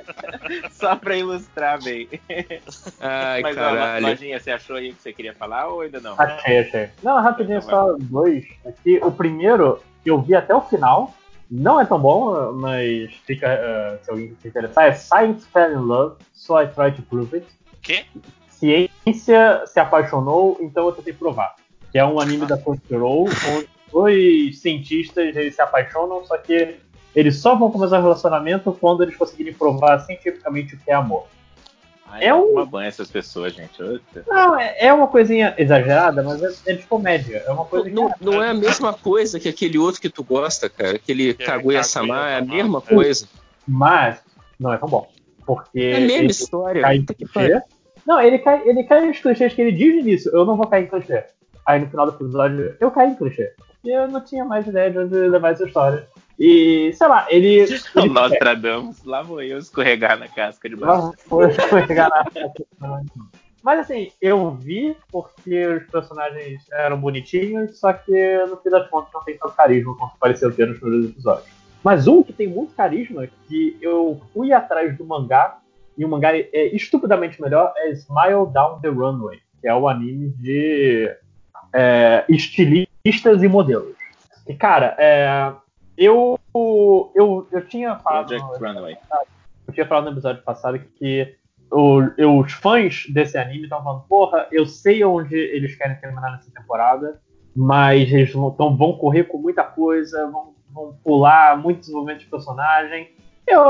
Só 0.72 0.94
pra 0.96 1.16
ilustrar 1.16 1.82
bem. 1.82 2.08
Ai, 3.00 3.40
Mas, 3.40 3.54
caralho. 3.54 4.06
Ó, 4.06 4.08
Lojinha, 4.10 4.38
você 4.38 4.50
achou 4.50 4.76
aí 4.76 4.90
o 4.90 4.94
que 4.94 5.02
você 5.02 5.12
queria 5.12 5.34
falar 5.34 5.68
ou 5.68 5.80
ainda 5.80 6.00
não? 6.00 6.14
Achei, 6.18 6.58
achei. 6.58 6.88
Não, 7.02 7.20
rapidinho, 7.20 7.58
então, 7.58 7.70
só 7.70 7.96
dois. 7.98 8.44
Aqui, 8.66 8.98
o 9.02 9.10
primeiro, 9.10 9.82
eu 10.04 10.20
vi 10.20 10.34
até 10.34 10.54
o 10.54 10.60
final. 10.60 11.14
Não 11.50 11.80
é 11.80 11.84
tão 11.84 11.98
bom, 11.98 12.52
mas 12.52 13.12
fica, 13.26 13.48
uh, 13.48 14.04
se 14.04 14.10
alguém 14.10 14.36
se 14.40 14.48
interessar, 14.48 14.88
é 14.88 14.92
Science 14.92 15.46
Fell 15.52 15.72
in 15.72 15.86
Love, 15.86 16.16
so 16.32 16.58
I 16.60 16.66
try 16.66 16.90
to 16.90 17.02
prove 17.02 17.34
it. 17.36 17.46
Quê? 17.82 18.04
Ciência 18.54 19.64
se 19.66 19.80
apaixonou, 19.80 20.58
então 20.60 20.86
eu 20.86 20.92
tentei 20.92 21.12
provar. 21.12 21.54
Que 21.90 21.98
é 21.98 22.04
um 22.04 22.18
anime 22.18 22.46
da 22.46 22.58
Crunchyroll, 22.58 23.28
onde 23.54 23.68
dois 23.92 24.58
cientistas 24.58 25.36
eles 25.36 25.54
se 25.54 25.62
apaixonam, 25.62 26.24
só 26.24 26.36
que 26.36 26.76
eles 27.14 27.36
só 27.36 27.54
vão 27.54 27.70
começar 27.70 28.00
o 28.00 28.02
relacionamento 28.02 28.72
quando 28.80 29.02
eles 29.02 29.16
conseguirem 29.16 29.54
provar 29.54 30.00
cientificamente 30.00 30.74
o 30.74 30.78
que 30.78 30.90
é 30.90 30.94
amor. 30.94 31.26
Ai, 32.06 32.24
é 32.24 32.34
um... 32.34 32.52
uma 32.52 32.66
banha 32.66 32.88
essas 32.88 33.10
pessoas, 33.10 33.54
gente. 33.54 33.80
Não, 34.26 34.58
é, 34.58 34.76
é, 34.78 34.92
uma 34.92 35.06
coisinha 35.06 35.54
exagerada, 35.56 36.22
mas 36.22 36.42
é, 36.42 36.72
é, 36.72 36.74
de 36.74 36.84
comédia. 36.84 37.42
É 37.46 37.50
uma 37.50 37.64
coisa 37.64 37.88
não, 37.88 38.10
que... 38.10 38.24
não 38.24 38.42
é 38.42 38.50
a 38.50 38.54
mesma 38.54 38.92
coisa 38.92 39.40
que 39.40 39.48
aquele 39.48 39.78
outro 39.78 40.00
que 40.00 40.10
tu 40.10 40.22
gosta, 40.22 40.68
cara. 40.68 40.96
Aquele 40.96 41.34
Kaguya-sama, 41.34 42.30
é 42.30 42.38
a 42.38 42.42
mesma 42.42 42.80
coisa. 42.80 43.28
Mas 43.66 44.18
não 44.58 44.72
é 44.72 44.76
tão 44.76 44.88
bom. 44.88 45.08
Porque. 45.46 45.80
É 45.80 45.96
a 45.96 46.00
mesma 46.00 46.30
história. 46.30 47.04
Que 47.16 47.26
não, 48.06 48.20
ele 48.20 48.38
cai, 48.38 48.62
ele 48.68 48.84
cai 48.84 49.06
nos 49.06 49.18
clichês 49.18 49.54
que 49.54 49.62
ele 49.62 49.72
diz 49.72 49.94
no 49.94 50.00
início, 50.00 50.30
eu 50.34 50.44
não 50.44 50.56
vou 50.56 50.66
cair 50.66 50.84
em 50.84 50.88
clichê. 50.88 51.24
Aí 51.66 51.80
no 51.80 51.88
final 51.88 52.06
do 52.06 52.16
episódio, 52.16 52.76
eu 52.78 52.90
caí 52.90 53.10
em 53.10 53.14
clichê. 53.14 53.52
Porque 53.56 53.90
eu 53.90 54.08
não 54.08 54.20
tinha 54.20 54.44
mais 54.44 54.66
ideia 54.66 54.90
de 54.90 54.98
onde 54.98 55.14
levar 55.14 55.52
essa 55.52 55.64
história. 55.64 56.06
E, 56.38 56.92
sei 56.92 57.06
lá, 57.06 57.26
ele. 57.30 57.60
ele 57.96 58.08
Nostradamus, 58.08 59.02
lá 59.04 59.22
vou 59.22 59.42
eu 59.42 59.58
escorregar 59.58 60.18
na 60.18 60.28
casca 60.28 60.68
de 60.68 60.76
baixo. 60.76 61.06
Lá 61.06 61.12
vou 61.26 61.46
escorregar 61.46 62.10
na 62.10 62.24
casca 62.24 62.64
Mas 63.62 63.80
assim, 63.80 64.10
eu 64.20 64.50
vi 64.50 64.96
porque 65.10 65.66
os 65.66 65.84
personagens 65.84 66.62
eram 66.72 67.00
bonitinhos, 67.00 67.78
só 67.78 67.92
que 67.92 68.44
no 68.48 68.56
fim 68.58 68.68
das 68.68 68.88
contas 68.88 69.12
não 69.14 69.24
tem 69.24 69.38
tanto 69.38 69.54
carisma 69.54 69.96
quanto 69.96 70.18
pareceu 70.18 70.54
ter 70.54 70.66
nos 70.66 70.78
primeiros 70.78 71.10
episódios. 71.10 71.48
Mas 71.82 72.06
um 72.06 72.22
que 72.22 72.32
tem 72.32 72.48
muito 72.48 72.74
carisma, 72.74 73.26
que 73.46 73.76
eu 73.80 74.20
fui 74.32 74.52
atrás 74.52 74.96
do 74.96 75.04
mangá 75.04 75.58
e 75.96 76.04
o 76.04 76.08
mangá 76.08 76.36
é 76.36 76.66
estupidamente 76.74 77.40
melhor 77.40 77.72
é 77.76 77.90
Smile 77.90 78.46
Down 78.52 78.80
the 78.80 78.88
Runway, 78.88 79.40
que 79.60 79.68
é 79.68 79.74
o 79.74 79.88
anime 79.88 80.30
de 80.30 81.10
é, 81.72 82.24
estilistas 82.28 83.42
e 83.42 83.48
modelos. 83.48 83.94
E, 84.46 84.54
cara, 84.54 84.94
é, 84.98 85.52
eu, 85.96 86.38
eu, 87.14 87.48
eu 87.50 87.66
tinha 87.66 87.96
falado. 87.96 88.36
Runway. 88.36 88.96
Eu 89.66 89.72
tinha 89.72 89.86
falado 89.86 90.04
no 90.04 90.10
episódio 90.10 90.42
passado 90.42 90.78
que 90.78 91.34
o, 91.70 92.02
eu, 92.16 92.38
os 92.38 92.52
fãs 92.52 93.06
desse 93.08 93.38
anime 93.38 93.64
estão 93.64 93.82
falando, 93.82 94.04
porra, 94.08 94.46
eu 94.52 94.66
sei 94.66 95.04
onde 95.04 95.34
eles 95.34 95.74
querem 95.74 95.96
terminar 95.96 96.32
nessa 96.32 96.50
temporada, 96.50 97.20
mas 97.56 98.12
eles 98.12 98.32
vão, 98.32 98.50
vão 98.50 98.92
correr 98.92 99.24
com 99.24 99.38
muita 99.38 99.64
coisa, 99.64 100.30
vão, 100.30 100.54
vão 100.70 100.96
pular 101.02 101.56
muito 101.56 101.80
desenvolvimento 101.80 102.20
de 102.20 102.26
personagem. 102.26 103.10
Eu, 103.46 103.62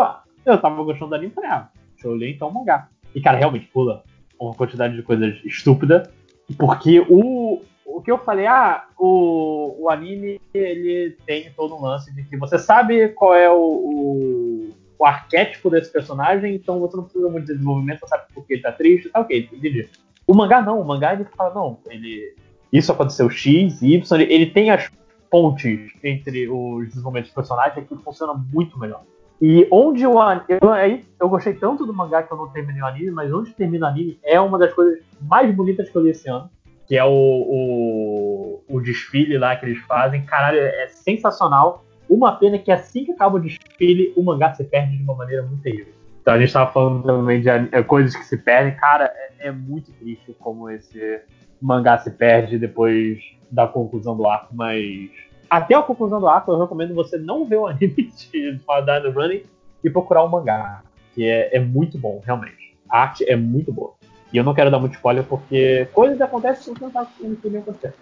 eu 0.44 0.58
tava 0.60 0.82
gostando 0.82 1.10
do 1.10 1.14
anime 1.14 1.32
falei, 1.32 1.50
ah, 1.50 1.68
eu 2.06 2.14
li 2.14 2.32
então 2.32 2.48
o 2.48 2.54
mangá. 2.54 2.88
E, 3.14 3.20
cara, 3.20 3.38
realmente 3.38 3.66
pula 3.66 4.02
uma 4.38 4.54
quantidade 4.54 4.96
de 4.96 5.02
coisas 5.02 5.36
estúpida. 5.44 6.10
Porque 6.58 7.00
o, 7.08 7.62
o 7.86 8.02
que 8.02 8.10
eu 8.10 8.18
falei, 8.18 8.46
ah, 8.46 8.84
o, 8.98 9.84
o 9.84 9.90
anime 9.90 10.40
ele 10.52 11.16
tem 11.26 11.50
todo 11.56 11.74
um 11.74 11.82
lance 11.82 12.14
de 12.14 12.24
que 12.24 12.36
você 12.36 12.58
sabe 12.58 13.08
qual 13.10 13.34
é 13.34 13.50
o, 13.50 13.56
o, 13.56 14.70
o 14.98 15.06
arquétipo 15.06 15.70
desse 15.70 15.90
personagem, 15.90 16.54
então 16.54 16.80
você 16.80 16.96
não 16.96 17.04
precisa 17.04 17.28
muito 17.28 17.46
de 17.46 17.52
desenvolvimento, 17.52 18.00
você 18.00 18.08
sabe 18.08 18.24
por 18.34 18.46
que 18.46 18.54
ele 18.54 18.62
tá 18.62 18.72
triste, 18.72 19.08
tá 19.08 19.20
ok, 19.20 19.48
entendi. 19.52 19.88
O 20.26 20.34
mangá 20.34 20.60
não, 20.60 20.80
o 20.80 20.84
mangá 20.84 21.14
ele 21.14 21.24
fala, 21.36 21.54
não, 21.54 21.78
ele. 21.88 22.34
Isso 22.72 22.90
aconteceu 22.90 23.30
X, 23.30 23.80
Y, 23.82 24.20
ele, 24.20 24.32
ele 24.32 24.46
tem 24.46 24.70
as 24.70 24.90
pontes 25.30 25.92
entre 26.02 26.48
os 26.48 26.88
desenvolvimentos 26.88 27.30
dos 27.30 27.34
personagens 27.34 27.88
que 27.88 27.96
funciona 27.96 28.34
muito 28.34 28.78
melhor. 28.78 29.02
E 29.40 29.66
onde 29.70 30.06
o 30.06 30.14
eu, 30.48 30.72
aí, 30.72 31.04
eu 31.20 31.28
gostei 31.28 31.54
tanto 31.54 31.84
do 31.84 31.92
mangá 31.92 32.22
que 32.22 32.32
eu 32.32 32.36
não 32.36 32.48
terminei 32.48 32.80
o 32.82 32.86
anime, 32.86 33.10
mas 33.10 33.32
onde 33.32 33.52
termina 33.52 33.86
o 33.86 33.88
anime 33.90 34.18
é 34.22 34.40
uma 34.40 34.58
das 34.58 34.72
coisas 34.72 35.00
mais 35.20 35.54
bonitas 35.54 35.90
que 35.90 35.96
eu 35.96 36.02
li 36.02 36.10
esse 36.10 36.28
ano. 36.28 36.48
Que 36.86 36.96
é 36.96 37.04
o, 37.04 37.10
o, 37.10 38.62
o 38.68 38.80
desfile 38.80 39.38
lá 39.38 39.56
que 39.56 39.66
eles 39.66 39.78
fazem. 39.84 40.24
Caralho, 40.24 40.58
é 40.58 40.86
sensacional. 40.88 41.84
Uma 42.08 42.32
pena 42.36 42.58
que 42.58 42.70
assim 42.70 43.04
que 43.04 43.12
acaba 43.12 43.36
o 43.36 43.40
desfile, 43.40 44.12
o 44.16 44.22
mangá 44.22 44.52
se 44.52 44.64
perde 44.64 44.96
de 44.96 45.02
uma 45.02 45.14
maneira 45.14 45.42
muito 45.42 45.62
terrível. 45.62 45.92
Então 46.20 46.34
a 46.34 46.38
gente 46.38 46.52
tava 46.52 46.72
falando 46.72 47.02
também 47.02 47.40
de 47.40 47.48
é, 47.48 47.82
coisas 47.82 48.14
que 48.14 48.24
se 48.24 48.36
perdem. 48.36 48.74
Cara, 48.76 49.12
é, 49.38 49.48
é 49.48 49.52
muito 49.52 49.92
triste 49.92 50.34
como 50.38 50.70
esse 50.70 51.20
mangá 51.60 51.98
se 51.98 52.10
perde 52.10 52.58
depois 52.58 53.18
da 53.50 53.66
conclusão 53.66 54.16
do 54.16 54.26
arco, 54.26 54.54
mas 54.54 55.10
até 55.56 55.74
a 55.74 55.82
conclusão 55.82 56.20
do 56.20 56.28
arco, 56.28 56.52
eu 56.52 56.60
recomendo 56.60 56.94
você 56.94 57.16
não 57.16 57.44
ver 57.44 57.56
o 57.56 57.66
anime 57.68 58.10
de 58.10 58.30
Dino 58.30 59.12
Running 59.12 59.44
e 59.82 59.90
procurar 59.90 60.22
o 60.22 60.26
um 60.26 60.30
mangá, 60.30 60.82
que 61.14 61.26
é, 61.26 61.56
é 61.56 61.60
muito 61.60 61.98
bom, 61.98 62.22
realmente. 62.24 62.76
A 62.88 63.02
arte 63.02 63.28
é 63.28 63.36
muito 63.36 63.72
boa. 63.72 63.94
E 64.32 64.36
eu 64.36 64.44
não 64.44 64.54
quero 64.54 64.70
dar 64.70 64.78
muito 64.78 64.94
spoiler 64.94 65.24
porque 65.24 65.88
coisas 65.92 66.20
acontecem 66.20 66.74
que 66.74 66.82
não 66.82 66.90
sabe 66.90 67.08
o 67.20 67.36
que 67.36 67.56
acontecer. 67.56 67.94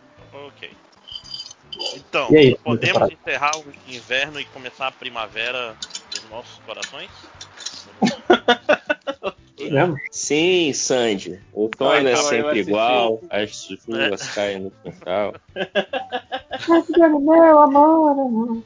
Ok. 0.47 0.71
Então, 1.97 2.29
aí, 2.29 2.57
podemos 2.63 3.11
encerrar 3.11 3.53
o 3.57 3.65
inverno 3.93 4.41
e 4.41 4.45
começar 4.47 4.87
a 4.87 4.93
primavera 4.93 5.75
dos 6.11 6.31
nossos 6.31 6.59
corações? 6.65 7.11
Sim, 10.11 10.73
Sandy. 10.73 11.41
O 11.53 11.63
outono 11.63 12.09
é 12.09 12.17
sempre 12.17 12.61
igual, 12.61 13.23
as 13.31 13.65
chuvas 13.65 14.29
é. 14.29 14.35
caem 14.35 14.61
no 14.61 14.71
quintal. 14.71 15.35
meu 17.21 17.59
amor. 17.59 18.63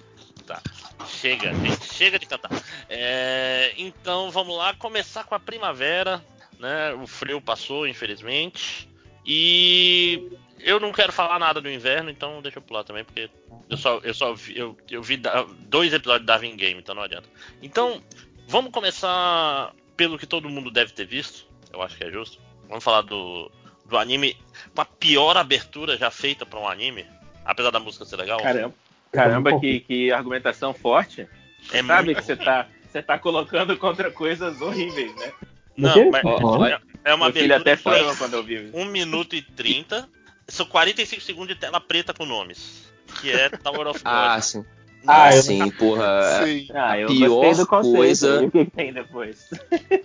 Tá. 0.47 0.63
Chega, 1.07 1.53
gente, 1.55 1.95
chega 1.95 2.19
de 2.19 2.27
cantar. 2.27 2.51
É, 2.89 3.73
então 3.77 4.31
vamos 4.31 4.57
lá, 4.57 4.75
começar 4.75 5.25
com 5.25 5.35
a 5.35 5.41
primavera. 5.41 6.23
Né? 6.59 6.93
O 6.95 7.07
frio 7.07 7.41
passou, 7.41 7.87
infelizmente. 7.87 8.89
E 9.25 10.31
eu 10.61 10.81
não 10.81 10.93
quero 10.93 11.13
falar 11.13 11.39
nada 11.39 11.61
do 11.61 11.71
inverno, 11.71 12.11
então 12.11 12.41
deixa 12.41 12.59
eu 12.59 12.63
pular 12.63 12.85
também, 12.85 13.05
porque 13.05 13.29
eu 13.69 13.77
só, 13.77 13.99
eu 14.03 14.15
só 14.15 14.35
vi, 14.35 14.57
eu, 14.57 14.77
eu 14.91 15.03
vi 15.03 15.21
dois 15.69 15.93
episódios 15.93 16.23
de 16.23 16.27
Darwin 16.27 16.57
Game, 16.57 16.81
então 16.81 16.95
não 16.95 17.03
adianta. 17.03 17.29
Então, 17.61 18.03
vamos 18.47 18.71
começar 18.71 19.73
pelo 19.97 20.19
que 20.19 20.27
todo 20.27 20.49
mundo 20.49 20.71
deve 20.71 20.93
ter 20.93 21.07
visto, 21.07 21.47
eu 21.73 21.83
acho 21.83 21.97
que 21.97 22.05
é 22.05 22.11
justo. 22.11 22.39
Vamos 22.69 22.85
falar 22.85 23.03
do, 23.03 23.51
do 23.85 23.97
anime 23.97 24.37
com 24.75 24.81
a 24.81 24.85
pior 24.85 25.37
abertura 25.37 25.97
já 25.97 26.11
feita 26.11 26.45
para 26.45 26.59
um 26.59 26.69
anime, 26.69 27.07
apesar 27.45 27.71
da 27.71 27.81
música 27.81 28.05
ser 28.05 28.17
legal. 28.17 28.41
Caramba, 28.41 28.75
caramba 29.13 29.61
que, 29.61 29.81
que 29.81 30.13
argumentação 30.13 30.75
forte. 30.75 31.29
É 31.73 31.83
sabe 31.83 32.15
que 32.15 32.23
você 32.23 32.37
tá, 32.37 32.69
você 32.91 33.03
tá 33.03 33.19
colocando 33.19 33.77
contra 33.77 34.11
coisas 34.11 34.61
horríveis, 34.61 35.15
né? 35.17 35.33
Não, 35.77 36.11
mas 36.11 36.25
é, 36.71 37.11
é 37.11 37.15
uma 37.15 37.27
abertura 37.27 37.57
até 37.59 37.77
quando 37.77 38.35
eu 38.35 38.43
vi. 38.43 38.71
1 38.73 38.85
minuto 38.87 39.37
e 39.37 39.43
30. 39.43 40.09
São 40.49 40.65
45 40.65 41.23
segundos 41.23 41.49
de 41.49 41.61
tela 41.61 41.81
preta 41.81 42.15
com 42.15 42.25
nomes. 42.25 42.91
Que 43.21 43.31
é 43.33 43.49
Tower 43.51 43.89
of 43.89 43.99
God. 44.03 44.07
Ah, 44.07 44.41
sim. 44.41 44.65
Ah, 45.07 45.33
sim, 45.33 45.71
porra. 45.71 46.45
Sim. 46.45 46.69
Ah, 46.75 46.99
eu 46.99 47.09
pior 47.09 47.55
do 47.55 47.67
conceito, 47.67 47.97
coisa. 47.97 48.45
O 48.45 48.51
que 48.51 48.65
tem 48.67 48.93
depois? 48.93 49.49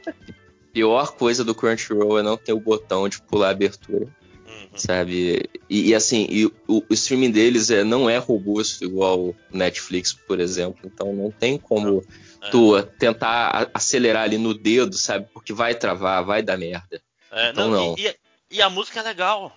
pior 0.72 1.14
coisa 1.14 1.44
do 1.44 1.54
Crunchyroll 1.54 2.20
é 2.20 2.24
não 2.24 2.38
ter 2.38 2.54
o 2.54 2.60
botão 2.60 3.08
de 3.08 3.22
pular 3.22 3.48
a 3.48 3.52
abertura. 3.52 4.06
Uhum. 4.06 4.68
Sabe? 4.76 5.50
E, 5.70 5.90
e 5.90 5.96
assim, 5.96 6.28
e 6.30 6.46
o, 6.46 6.54
o, 6.68 6.94
streaming 6.94 7.32
deles 7.32 7.70
é, 7.70 7.84
não 7.84 8.10
é 8.10 8.18
robusto 8.18 8.84
igual 8.84 9.20
o 9.20 9.36
Netflix, 9.52 10.14
por 10.14 10.40
exemplo. 10.40 10.80
Então 10.86 11.14
não 11.14 11.32
tem 11.32 11.58
como 11.58 12.04
é. 12.42 12.50
tu 12.50 12.82
tentar 12.84 13.70
acelerar 13.74 14.24
ali 14.24 14.38
no 14.38 14.54
dedo, 14.54 14.96
sabe? 14.96 15.28
Porque 15.34 15.54
vai 15.54 15.76
travar, 15.76 16.24
vai 16.24 16.42
dar 16.42 16.58
merda. 16.58 17.02
É, 17.32 17.50
então 17.50 17.70
não. 17.70 17.88
não. 17.88 17.96
E, 17.98 18.16
e, 18.50 18.62
a 18.62 18.70
música 18.70 19.00
é 19.00 19.04
legal. 19.04 19.56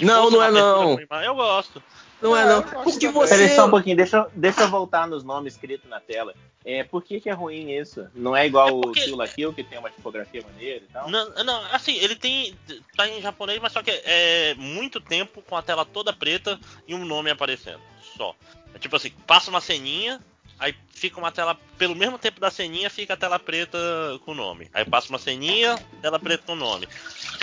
não, 0.00 0.30
não 0.30 0.42
é 0.42 0.50
não. 0.50 0.98
Eu 1.22 1.34
gosto. 1.34 1.82
Não 2.20 2.36
é 2.36 2.44
não. 2.44 2.62
Porque 2.62 3.08
você. 3.08 3.36
Peraí 3.36 3.54
só 3.54 3.66
um 3.66 3.70
pouquinho, 3.70 3.96
deixa, 3.96 4.26
deixa 4.34 4.62
eu 4.62 4.68
voltar 4.68 5.06
nos 5.06 5.22
nomes 5.22 5.54
escritos 5.54 5.88
na 5.88 6.00
tela. 6.00 6.34
É, 6.64 6.82
por 6.82 7.02
que, 7.02 7.20
que 7.20 7.30
é 7.30 7.32
ruim 7.32 7.70
isso? 7.70 8.06
Não 8.14 8.36
é 8.36 8.46
igual 8.46 8.68
é 8.68 8.72
porque... 8.72 9.00
o 9.00 9.04
Kill 9.04 9.16
la 9.16 9.28
Kill, 9.28 9.52
que 9.52 9.64
tem 9.64 9.78
uma 9.78 9.90
tipografia 9.90 10.42
maneira 10.42 10.84
e 10.84 10.92
tal? 10.92 11.08
Não, 11.08 11.44
não, 11.44 11.64
assim, 11.72 11.96
ele 11.96 12.16
tem. 12.16 12.54
tá 12.96 13.08
em 13.08 13.22
japonês, 13.22 13.60
mas 13.60 13.72
só 13.72 13.82
que 13.82 13.90
é 13.90 14.54
muito 14.56 15.00
tempo 15.00 15.42
com 15.42 15.56
a 15.56 15.62
tela 15.62 15.84
toda 15.84 16.12
preta 16.12 16.58
e 16.86 16.94
um 16.94 17.04
nome 17.04 17.30
aparecendo. 17.30 17.80
Só. 18.16 18.34
É 18.74 18.78
tipo 18.78 18.96
assim, 18.96 19.10
passa 19.26 19.48
uma 19.50 19.60
ceninha, 19.60 20.20
aí 20.58 20.74
fica 20.90 21.18
uma 21.18 21.30
tela. 21.30 21.56
Pelo 21.78 21.94
mesmo 21.94 22.18
tempo 22.18 22.40
da 22.40 22.50
ceninha, 22.50 22.90
fica 22.90 23.14
a 23.14 23.16
tela 23.16 23.38
preta 23.38 23.78
com 24.24 24.32
o 24.32 24.34
nome. 24.34 24.68
Aí 24.74 24.84
passa 24.84 25.08
uma 25.08 25.18
ceninha, 25.18 25.78
tela 26.02 26.18
preta 26.18 26.42
com 26.44 26.52
o 26.52 26.56
nome. 26.56 26.88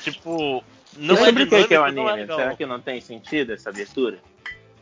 Tipo. 0.03 0.63
Não 0.97 1.15
é 1.15 1.25
sobre 1.25 1.43
o 1.43 1.67
que 1.67 1.73
é 1.73 1.79
o 1.79 1.83
anime? 1.83 2.21
É 2.21 2.25
Será 2.25 2.55
que 2.55 2.65
não 2.65 2.79
tem 2.79 3.01
sentido 3.01 3.51
essa 3.51 3.69
abertura? 3.69 4.17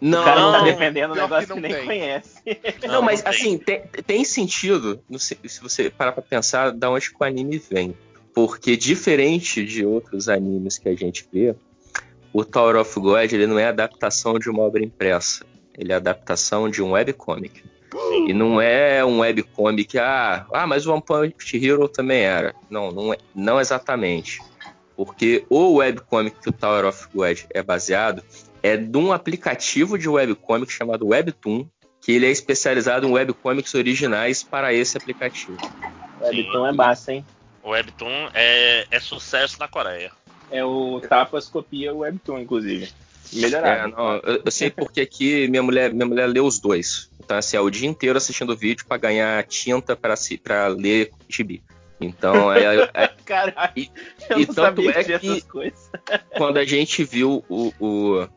Não, 0.04 0.20
o 0.20 0.26
cara 0.26 0.42
não, 0.42 0.52
tá 0.52 0.64
defendendo 0.66 1.12
um 1.12 1.16
negócio 1.16 1.48
que, 1.48 1.54
que 1.54 1.60
nem 1.62 1.74
tem. 1.74 1.86
conhece. 1.86 2.42
Não, 2.86 3.02
mas 3.02 3.26
assim, 3.26 3.58
tem, 3.58 3.84
tem 4.06 4.26
sentido, 4.26 5.02
se, 5.18 5.40
se 5.46 5.62
você 5.62 5.90
parar 5.90 6.12
pra 6.12 6.22
pensar, 6.22 6.72
da 6.72 6.90
onde 6.90 7.10
que 7.10 7.16
o 7.18 7.24
anime 7.24 7.58
vem. 7.58 7.96
Porque 8.34 8.76
diferente 8.76 9.64
de 9.66 9.86
outros 9.86 10.28
animes 10.28 10.78
que 10.78 10.90
a 10.90 10.96
gente 10.96 11.26
vê, 11.32 11.56
o 12.34 12.44
Tower 12.44 12.76
of 12.76 13.00
God 13.00 13.32
ele 13.32 13.48
não 13.48 13.58
é 13.58 13.68
adaptação 13.68 14.38
de 14.38 14.50
uma 14.50 14.64
obra 14.64 14.84
impressa. 14.84 15.46
Ele 15.78 15.94
é 15.94 15.96
adaptação 15.96 16.70
de 16.70 16.84
um 16.84 16.92
webcomic. 16.92 17.64
E 18.28 18.34
não 18.34 18.60
é 18.60 19.06
um 19.06 19.20
webcomic, 19.20 19.98
ah, 20.00 20.46
ah, 20.52 20.68
mas 20.68 20.86
o 20.86 20.92
One 20.92 21.02
Punch 21.02 21.66
Hero 21.66 21.88
também 21.88 22.24
era. 22.24 22.54
Não, 22.70 22.92
não, 22.92 23.14
é, 23.14 23.18
não 23.34 23.62
exatamente. 23.62 24.42
Porque 24.98 25.46
o 25.50 25.76
webcomic 25.76 26.42
que 26.42 26.50
o 26.50 26.54
Tower 26.54 26.86
of 26.88 27.08
God 27.16 27.40
é 27.52 27.64
baseado 27.64 28.22
é 28.64 28.78
de 28.78 28.98
um 28.98 29.12
aplicativo 29.12 29.98
de 29.98 30.08
webcomic 30.08 30.72
chamado 30.72 31.08
Webtoon, 31.08 31.68
que 32.02 32.14
ele 32.14 32.26
é 32.26 32.32
especializado 32.32 33.06
em 33.06 33.12
webcomics 33.12 33.74
originais 33.76 34.42
para 34.42 34.74
esse 34.74 34.98
aplicativo. 34.98 35.58
Webtoon 36.22 36.68
é 36.68 36.72
massa, 36.72 37.14
hein? 37.14 37.26
O 37.62 37.72
Webtoon 37.72 38.30
é, 38.34 38.88
é 38.90 39.00
sucesso 39.02 39.60
na 39.60 39.68
Coreia. 39.68 40.12
É 40.50 40.64
o 40.64 41.02
Tapas 41.02 41.48
copia 41.50 41.94
o 41.94 42.00
Webtoon, 42.00 42.40
inclusive. 42.40 42.90
Melhorado. 43.34 43.90
É, 43.90 43.96
não, 43.96 44.16
eu, 44.18 44.42
eu, 44.46 44.52
sei 44.52 44.70
porque 44.70 45.02
aqui 45.02 45.48
minha 45.48 45.64
mulher, 45.64 45.94
minha 45.94 46.06
mulher 46.06 46.28
lê 46.28 46.40
os 46.40 46.60
dois. 46.60 47.10
Então, 47.20 47.38
assim, 47.38 47.58
é 47.58 47.60
o 47.60 47.70
dia 47.70 47.88
inteiro 47.88 48.18
assistindo 48.18 48.56
vídeo 48.56 48.86
para 48.86 48.98
ganhar 48.98 49.44
tinta 49.46 49.96
para 49.96 50.68
ler 50.68 51.12
gibi. 51.28 51.64
Então, 52.00 52.52
é. 52.54 52.90
é 52.94 53.08
Caralho, 53.26 53.72
e, 53.76 53.90
e 54.38 54.46
tanto 54.46 54.82
é 54.90 55.04
que 55.04 55.44
quando 56.38 56.58
a 56.58 56.66
gente 56.66 57.04
viu 57.06 57.44
o, 57.48 57.74
o, 57.80 58.28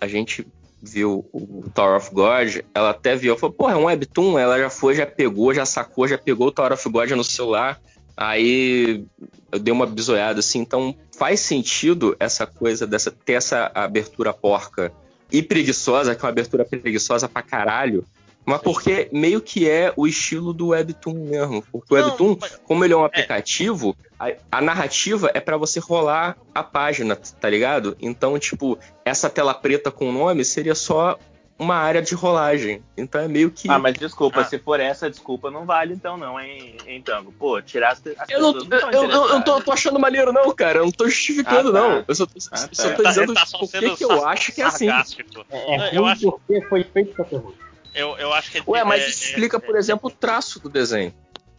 a 0.00 0.06
gente 0.06 0.46
viu 0.82 1.28
o 1.32 1.64
Tower 1.74 1.96
of 1.96 2.10
God, 2.12 2.58
ela 2.74 2.90
até 2.90 3.16
viu, 3.16 3.36
falou, 3.36 3.54
pô, 3.54 3.68
é 3.68 3.76
um 3.76 3.84
webtoon, 3.84 4.38
ela 4.38 4.58
já 4.58 4.70
foi, 4.70 4.94
já 4.94 5.06
pegou, 5.06 5.52
já 5.54 5.64
sacou, 5.64 6.06
já 6.06 6.18
pegou 6.18 6.48
o 6.48 6.52
Tower 6.52 6.72
of 6.72 6.88
God 6.88 7.10
no 7.12 7.24
celular. 7.24 7.80
Aí 8.16 9.04
eu 9.52 9.58
dei 9.58 9.72
uma 9.72 9.86
bisoiada 9.86 10.40
assim, 10.40 10.60
então 10.60 10.94
faz 11.16 11.40
sentido 11.40 12.16
essa 12.18 12.46
coisa 12.46 12.86
dessa 12.86 13.10
ter 13.10 13.34
essa 13.34 13.70
abertura 13.74 14.32
porca 14.32 14.92
e 15.30 15.42
preguiçosa, 15.42 16.14
que 16.14 16.22
é 16.22 16.24
uma 16.24 16.30
abertura 16.30 16.64
preguiçosa 16.64 17.28
pra 17.28 17.42
caralho, 17.42 18.04
mas 18.46 18.62
porque 18.62 19.08
meio 19.12 19.40
que 19.40 19.68
é 19.68 19.92
o 19.96 20.06
estilo 20.06 20.52
do 20.52 20.68
Webtoon 20.68 21.14
mesmo. 21.14 21.62
Porque 21.72 21.92
o 21.92 21.96
Webtoon, 21.96 22.38
como 22.64 22.84
ele 22.84 22.94
é 22.94 22.96
um 22.96 23.02
é. 23.02 23.06
aplicativo, 23.06 23.96
a, 24.18 24.32
a 24.52 24.60
narrativa 24.60 25.30
é 25.34 25.40
para 25.40 25.56
você 25.56 25.80
rolar 25.80 26.36
a 26.54 26.62
página, 26.62 27.16
tá 27.16 27.50
ligado? 27.50 27.96
Então, 28.00 28.38
tipo, 28.38 28.78
essa 29.04 29.28
tela 29.28 29.52
preta 29.52 29.90
com 29.90 30.08
o 30.08 30.12
nome 30.12 30.44
seria 30.44 30.76
só 30.76 31.18
uma 31.58 31.74
área 31.74 32.00
de 32.00 32.14
rolagem. 32.14 32.82
Então 32.96 33.20
é 33.20 33.26
meio 33.26 33.50
que. 33.50 33.68
Ah, 33.68 33.78
mas 33.78 33.94
desculpa, 33.94 34.42
ah. 34.42 34.44
se 34.44 34.58
for 34.58 34.78
essa 34.78 35.10
desculpa, 35.10 35.50
não 35.50 35.64
vale 35.64 35.94
então, 35.94 36.16
não, 36.16 36.38
hein, 36.38 36.76
em 36.86 37.02
Tango. 37.02 37.32
Pô, 37.32 37.60
tirar 37.60 37.92
as, 37.92 38.02
as 38.18 38.28
eu 38.28 38.40
não, 38.40 38.52
não 38.52 38.90
eu, 38.92 39.10
eu, 39.10 39.42
tô, 39.42 39.60
tô, 39.60 39.72
achando 39.72 39.98
maneiro, 39.98 40.32
não, 40.32 40.54
cara. 40.54 40.78
Eu 40.78 40.84
não 40.84 40.92
tô 40.92 41.08
justificando, 41.08 41.70
ah, 41.70 41.72
tá. 41.72 41.80
não. 41.80 42.04
Eu 42.06 42.14
só, 42.14 42.24
ah, 42.52 42.58
tá. 42.58 42.68
só 42.72 42.94
tô 42.94 43.02
dizendo 43.02 43.34
tá, 43.34 43.44
tá 43.44 43.58
por 43.58 43.96
que 43.96 44.04
eu 44.04 44.24
acho 44.26 44.52
que 44.52 44.62
é 44.62 44.64
assim. 44.66 44.88
É, 44.88 45.74
é 45.74 45.98
ruim 45.98 46.10
acho... 46.10 46.30
porque 46.30 46.60
foi 46.68 46.84
feito 46.84 47.14
pra 47.14 47.24
ter 47.24 47.36
ruim. 47.36 47.54
Eu, 47.96 48.16
eu 48.18 48.32
acho 48.32 48.52
que. 48.52 48.62
Ué, 48.66 48.84
mas 48.84 49.02
é, 49.02 49.08
explica, 49.08 49.56
é, 49.56 49.60
por 49.60 49.74
exemplo, 49.74 50.08
o 50.08 50.12
traço 50.12 50.60
do 50.60 50.68
desenho. 50.68 51.14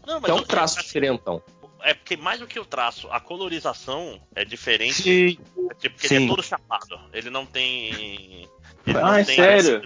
Não, 0.06 0.22
mas 0.22 0.30
é 0.30 0.34
um 0.36 0.44
traço 0.44 0.80
diferentão. 0.80 1.42
É 1.82 1.94
porque 1.94 2.16
mais 2.16 2.40
do 2.40 2.48
que 2.48 2.60
o 2.60 2.66
traço, 2.66 3.08
a 3.12 3.20
colorização 3.20 4.22
é 4.36 4.46
diferente. 4.46 5.02
Sim. 5.02 5.40
É 5.70 5.74
tipo, 5.74 5.96
porque 5.96 6.08
Sim. 6.08 6.16
ele 6.16 6.26
é 6.26 6.28
todo 6.28 6.44
chapado. 6.44 7.00
Ele 7.12 7.30
não 7.32 7.46
tem. 7.46 8.48
Ele 8.86 8.98
ah, 9.02 9.20
é 9.20 9.24
sério? 9.24 9.82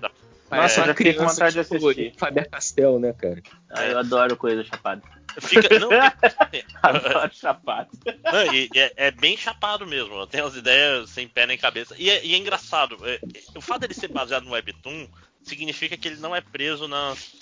Nossa, 0.52 0.82
é, 0.82 0.84
eu 0.84 0.88
já 0.88 0.94
fiquei 0.94 1.14
com 1.14 1.26
vontade 1.26 1.54
de 1.54 1.60
assistir. 1.62 2.14
Faber 2.18 2.50
Castell, 2.50 3.00
né, 3.00 3.14
cara? 3.14 3.42
Ah, 3.70 3.86
eu 3.86 4.00
adoro 4.00 4.36
coisa 4.36 4.64
chapada. 4.66 5.02
Fica, 5.40 5.80
não, 5.80 5.90
adoro 6.84 7.34
chapado. 7.34 7.90
Não, 8.06 8.54
e, 8.54 8.70
é, 8.76 8.94
é, 9.08 9.12
bem 9.12 9.38
chapado 9.38 9.88
mesmo. 9.88 10.28
Tem 10.28 10.42
as 10.42 10.56
ideias 10.56 11.10
sem 11.10 11.28
pé 11.28 11.48
nem 11.48 11.58
cabeça. 11.58 11.96
E 11.98 12.10
é, 12.10 12.26
e 12.26 12.34
é 12.34 12.38
engraçado. 12.38 12.98
É, 13.08 13.22
o 13.56 13.62
fato 13.62 13.82
dele 13.82 13.94
ser 13.94 14.10
baseado 14.10 14.44
no 14.44 14.52
Webtoon 14.52 15.08
significa 15.44 15.98
que 15.98 16.08
ele 16.08 16.18
não 16.18 16.36
é 16.36 16.42
preso 16.42 16.88
nas 16.88 17.34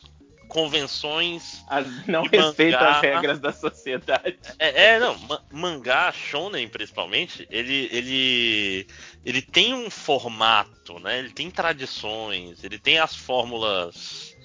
convenções. 0.49 1.63
As, 1.69 1.85
não 2.07 2.23
respeita 2.23 2.79
mangá. 2.79 2.89
as 2.89 3.01
regras 3.01 3.39
da 3.39 3.53
sociedade. 3.53 4.37
É, 4.57 4.85
é 4.85 4.99
não, 4.99 5.15
mangá, 5.51 6.11
shonen 6.11 6.67
principalmente, 6.67 7.47
ele, 7.49 7.87
ele, 7.91 8.87
ele 9.23 9.41
tem 9.41 9.73
um 9.73 9.89
formato, 9.89 10.99
né? 10.99 11.19
Ele 11.19 11.29
tem 11.29 11.49
tradições, 11.49 12.63
ele 12.63 12.77
tem 12.77 12.99
as 12.99 13.15
fórmulas. 13.15 14.35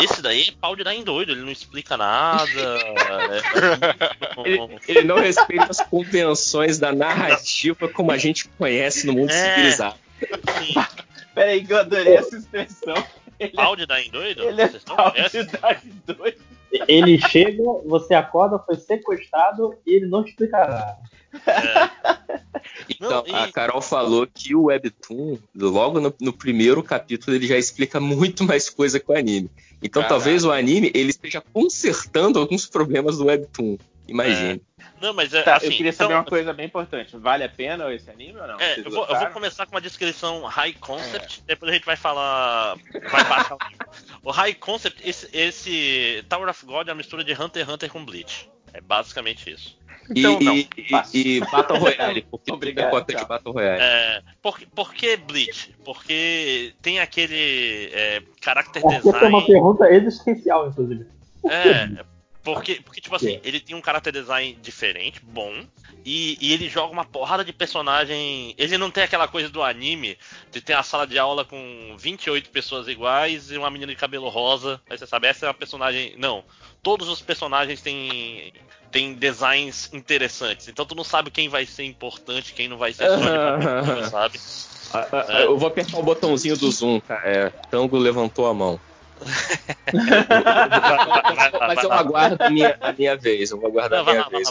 Esse 0.00 0.20
daí 0.20 0.48
é 0.48 0.52
pau 0.60 0.74
de 0.74 0.82
dar 0.82 0.92
em 0.92 1.04
doido, 1.04 1.30
ele 1.30 1.42
não 1.42 1.52
explica 1.52 1.96
nada. 1.96 2.50
é, 2.50 4.42
ele, 4.44 4.78
ele, 4.88 5.02
não 5.04 5.20
respeita 5.20 5.68
as 5.70 5.80
convenções 5.80 6.78
da 6.78 6.92
narrativa 6.92 7.88
como 7.88 8.10
a 8.10 8.18
gente 8.18 8.48
conhece 8.58 9.06
no 9.06 9.12
mundo 9.12 9.30
é, 9.30 9.54
civilizado. 9.54 9.94
Sim. 10.58 10.74
Peraí 11.34 11.64
que 11.64 11.72
eu 11.72 11.78
adorei 11.78 12.16
essa 12.16 12.36
expressão. 12.36 12.94
Ele 13.38 13.52
pau 13.52 13.74
de 13.74 13.86
dar 13.86 14.00
em 14.00 14.10
doido? 14.10 14.42
Ele 14.44 14.62
é 14.62 14.68
pau 14.68 15.12
de 15.12 15.42
dar 15.44 15.82
em 15.84 16.14
doido. 16.14 16.38
Ele 16.88 17.18
chega, 17.28 17.62
você 17.84 18.14
acorda, 18.14 18.58
foi 18.58 18.76
sequestrado 18.76 19.76
e 19.86 19.96
ele 19.96 20.06
não 20.06 20.24
te 20.24 20.30
explica 20.30 20.58
nada. 20.58 20.98
É. 21.46 22.24
Então, 22.88 23.10
não, 23.10 23.26
e... 23.26 23.34
a 23.34 23.52
Carol 23.52 23.82
falou 23.82 24.26
que 24.26 24.54
o 24.54 24.64
Webtoon, 24.64 25.38
logo 25.54 26.00
no, 26.00 26.14
no, 26.20 26.32
primeiro 26.32 26.82
capítulo, 26.82 27.36
ele 27.36 27.46
já 27.46 27.58
explica 27.58 28.00
muito 28.00 28.44
mais 28.44 28.70
coisa 28.70 28.98
que 28.98 29.10
o 29.10 29.16
anime. 29.16 29.50
Então, 29.82 30.02
Caraca. 30.02 30.08
talvez 30.08 30.44
o 30.44 30.52
anime 30.52 30.90
ele 30.94 31.10
esteja 31.10 31.42
consertando 31.52 32.38
alguns 32.38 32.66
problemas 32.66 33.18
do 33.18 33.26
Webtoon. 33.26 33.76
Imagine. 34.08 34.62
É. 34.73 34.73
Não, 35.00 35.12
mas 35.12 35.34
é, 35.34 35.42
tá, 35.42 35.56
assim, 35.56 35.66
eu 35.66 35.72
queria 35.72 35.92
saber 35.92 36.12
então, 36.12 36.20
uma 36.20 36.24
coisa 36.24 36.52
bem 36.52 36.66
importante. 36.66 37.16
Vale 37.16 37.44
a 37.44 37.48
pena 37.48 37.92
esse 37.92 38.10
anime 38.10 38.38
ou 38.38 38.46
não? 38.46 38.60
É, 38.60 38.78
eu 38.78 38.90
vou, 38.90 39.06
eu 39.06 39.18
vou, 39.18 39.26
começar 39.28 39.66
com 39.66 39.72
uma 39.72 39.80
descrição 39.80 40.44
high 40.44 40.72
concept, 40.74 41.40
é. 41.40 41.42
depois 41.48 41.70
a 41.70 41.74
gente 41.74 41.84
vai 41.84 41.96
falar. 41.96 42.76
Vai 43.10 43.24
baixar 43.24 43.56
o 44.22 44.30
high 44.30 44.54
concept, 44.54 45.06
esse, 45.08 45.28
esse, 45.32 46.24
Tower 46.28 46.48
of 46.48 46.64
God 46.64 46.88
é 46.88 46.92
uma 46.92 46.96
mistura 46.96 47.24
de 47.24 47.32
Hunter 47.32 47.64
x 47.64 47.74
Hunter 47.74 47.90
com 47.90 48.04
Bleach. 48.04 48.48
É 48.72 48.80
basicamente 48.80 49.50
isso. 49.50 49.78
Então, 50.10 50.38
e, 50.40 50.44
não, 50.44 50.56
e, 50.56 50.68
e, 51.14 51.40
Battle 51.40 51.78
Royale, 51.78 52.22
porque 52.30 52.52
Obrigado, 52.52 52.90
conta 52.90 53.14
de 53.14 53.24
Battle 53.24 53.54
Royale. 53.54 53.80
É, 53.80 54.22
por, 54.42 54.60
por 54.74 54.92
que 54.92 55.16
Bleach? 55.16 55.74
Porque 55.84 56.74
tem 56.82 57.00
aquele 57.00 57.90
é, 57.92 58.22
character 58.42 58.82
design. 58.82 59.08
Essa 59.08 59.24
é 59.24 59.28
uma 59.28 59.46
pergunta 59.46 59.90
existencial, 59.90 60.68
inclusive. 60.68 61.06
É, 61.44 62.04
porque, 62.44 62.80
porque, 62.84 63.00
tipo 63.00 63.16
assim, 63.16 63.40
ele 63.42 63.58
tem 63.58 63.74
um 63.74 63.82
character 63.82 64.12
design 64.12 64.56
diferente, 64.60 65.18
bom, 65.22 65.64
e, 66.04 66.36
e, 66.38 66.52
ele 66.52 66.68
joga 66.68 66.92
uma 66.92 67.04
porrada 67.04 67.42
de 67.42 67.52
personagem. 67.52 68.54
Ele 68.58 68.76
não 68.76 68.90
tem 68.90 69.02
aquela 69.02 69.26
coisa 69.26 69.48
do 69.48 69.62
anime 69.62 70.18
de 70.52 70.60
ter 70.60 70.74
a 70.74 70.82
sala 70.82 71.06
de 71.06 71.18
aula 71.18 71.46
com 71.46 71.96
28 71.98 72.50
pessoas 72.50 72.86
iguais 72.86 73.50
e 73.50 73.56
uma 73.56 73.70
menina 73.70 73.90
de 73.90 73.98
cabelo 73.98 74.28
rosa. 74.28 74.78
Aí 74.88 74.98
você 74.98 75.06
sabe, 75.06 75.26
essa 75.26 75.46
é 75.46 75.48
uma 75.48 75.54
personagem. 75.54 76.14
Não. 76.18 76.44
Todos 76.82 77.08
os 77.08 77.22
personagens 77.22 77.80
têm, 77.80 78.52
têm 78.92 79.14
designs 79.14 79.90
interessantes. 79.94 80.68
Então 80.68 80.84
tu 80.84 80.94
não 80.94 81.04
sabe 81.04 81.30
quem 81.30 81.48
vai 81.48 81.64
ser 81.64 81.84
importante, 81.84 82.52
quem 82.52 82.68
não 82.68 82.76
vai 82.76 82.92
ser 82.92 83.06
só 83.08 84.10
sabe? 84.10 84.38
É. 85.30 85.46
Eu 85.46 85.58
vou 85.58 85.68
apertar 85.68 85.98
o 85.98 86.02
botãozinho 86.02 86.56
do 86.56 86.70
zoom, 86.70 87.00
tá? 87.00 87.20
É, 87.24 87.48
Tango 87.70 87.96
levantou 87.96 88.46
a 88.46 88.52
mão. 88.52 88.78
Mas 91.60 91.82
eu 91.82 91.92
aguardo 91.92 92.36
a 92.42 92.50
minha, 92.50 92.76
a 92.80 92.92
minha 92.92 93.16
vez. 93.16 93.50
Eu 93.50 93.60
vou 93.60 93.68
aguardar 93.68 94.00
a 94.00 94.04
minha 94.04 94.28
vez. 94.28 94.50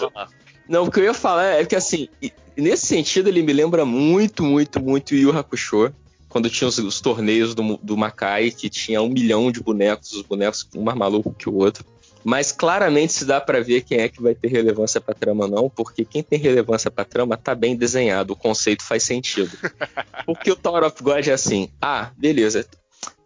Não, 0.68 0.84
o 0.86 0.92
que 0.92 1.00
eu 1.00 1.04
ia 1.04 1.14
falar 1.14 1.46
é 1.46 1.66
que 1.66 1.76
assim, 1.76 2.08
nesse 2.56 2.86
sentido 2.86 3.28
ele 3.28 3.42
me 3.42 3.54
lembra 3.54 3.86
muito, 3.86 4.44
muito, 4.44 4.82
muito 4.82 5.16
Yu 5.16 5.38
Hakusho. 5.38 5.94
Quando 6.30 6.50
tinha 6.50 6.68
os, 6.68 6.80
os 6.80 7.00
torneios 7.00 7.54
do, 7.54 7.78
do 7.78 7.96
Makai, 7.96 8.50
que 8.50 8.68
tinha 8.70 9.02
um 9.02 9.10
milhão 9.10 9.52
de 9.52 9.62
bonecos, 9.62 10.14
os 10.14 10.24
bonecos 10.24 10.68
um 10.76 10.82
mais 10.82 10.98
maluco 10.98 11.34
que 11.34 11.48
o 11.48 11.56
outro. 11.56 11.86
Mas 12.24 12.52
claramente 12.52 13.12
se 13.12 13.26
dá 13.26 13.42
para 13.42 13.62
ver 13.62 13.82
quem 13.82 14.00
é 14.00 14.08
que 14.08 14.22
vai 14.22 14.34
ter 14.34 14.48
relevância 14.48 15.02
pra 15.02 15.14
trama, 15.14 15.48
não, 15.48 15.70
porque 15.70 16.06
quem 16.06 16.24
tem 16.24 16.40
relevância 16.40 16.90
pra 16.90 17.04
trama 17.04 17.36
tá 17.36 17.54
bem 17.54 17.76
desenhado, 17.76 18.32
o 18.32 18.36
conceito 18.36 18.82
faz 18.82 19.04
sentido. 19.04 19.52
Porque 20.26 20.50
o 20.50 20.56
Tower 20.56 20.86
of 20.86 21.04
God 21.04 21.28
é 21.28 21.34
assim: 21.34 21.70
ah, 21.82 22.12
beleza, 22.18 22.66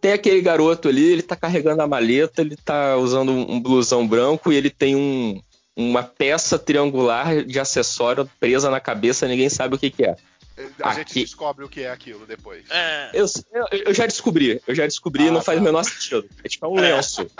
tem 0.00 0.12
aquele 0.12 0.40
garoto 0.40 0.88
ali, 0.88 1.12
ele 1.12 1.22
tá 1.22 1.36
carregando 1.36 1.82
a 1.82 1.86
maleta, 1.86 2.40
ele 2.40 2.56
tá 2.56 2.96
usando 2.96 3.32
um 3.32 3.60
blusão 3.60 4.06
branco 4.06 4.52
e 4.52 4.56
ele 4.56 4.70
tem 4.70 4.96
um, 4.96 5.40
uma 5.76 6.02
peça 6.02 6.58
triangular 6.58 7.44
de 7.44 7.58
acessório 7.60 8.28
presa 8.40 8.70
na 8.70 8.80
cabeça, 8.80 9.28
ninguém 9.28 9.48
sabe 9.48 9.74
o 9.74 9.78
que, 9.78 9.90
que 9.90 10.04
é. 10.04 10.16
A 10.82 10.90
Aqui... 10.90 10.98
gente 10.98 11.20
descobre 11.20 11.64
o 11.64 11.68
que 11.68 11.82
é 11.82 11.90
aquilo 11.90 12.26
depois. 12.26 12.64
É... 12.68 13.10
Eu, 13.14 13.26
eu, 13.52 13.66
eu, 13.86 13.94
já 13.94 14.06
descobri, 14.06 14.60
eu 14.66 14.74
já 14.74 14.84
descobri 14.84 15.28
ah, 15.28 15.30
não 15.30 15.40
faz 15.40 15.56
tá. 15.56 15.62
o 15.62 15.64
menor 15.64 15.84
sentido. 15.84 16.28
É 16.42 16.48
tipo 16.48 16.66
é 16.66 16.68
um 16.68 16.78
é. 16.78 16.94
lenço. 16.94 17.30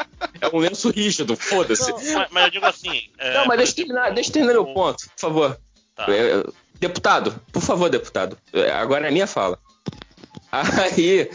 É 0.41 0.49
um 0.55 0.59
lenço 0.59 0.91
rígido, 0.91 1.37
foda-se. 1.37 1.91
Mas, 1.91 2.29
mas, 2.31 2.45
eu 2.45 2.51
digo 2.51 2.67
assim. 2.67 3.11
É... 3.19 3.35
Não, 3.35 3.47
mas 3.47 3.57
deixa 3.57 3.73
eu 3.73 3.77
terminar, 3.77 4.11
deixa 4.11 4.31
eu 4.31 4.33
terminar 4.35 4.53
meu 4.55 4.67
ponto, 4.67 5.05
por 5.11 5.21
favor. 5.21 5.61
Tá. 5.97 6.07
É, 6.09 6.45
deputado, 6.79 7.41
por 7.53 7.61
favor, 7.61 7.91
deputado. 7.91 8.39
É, 8.53 8.71
agora 8.71 9.07
é 9.07 9.09
a 9.09 9.13
minha 9.13 9.27
fala. 9.27 9.59
Aí, 10.53 11.29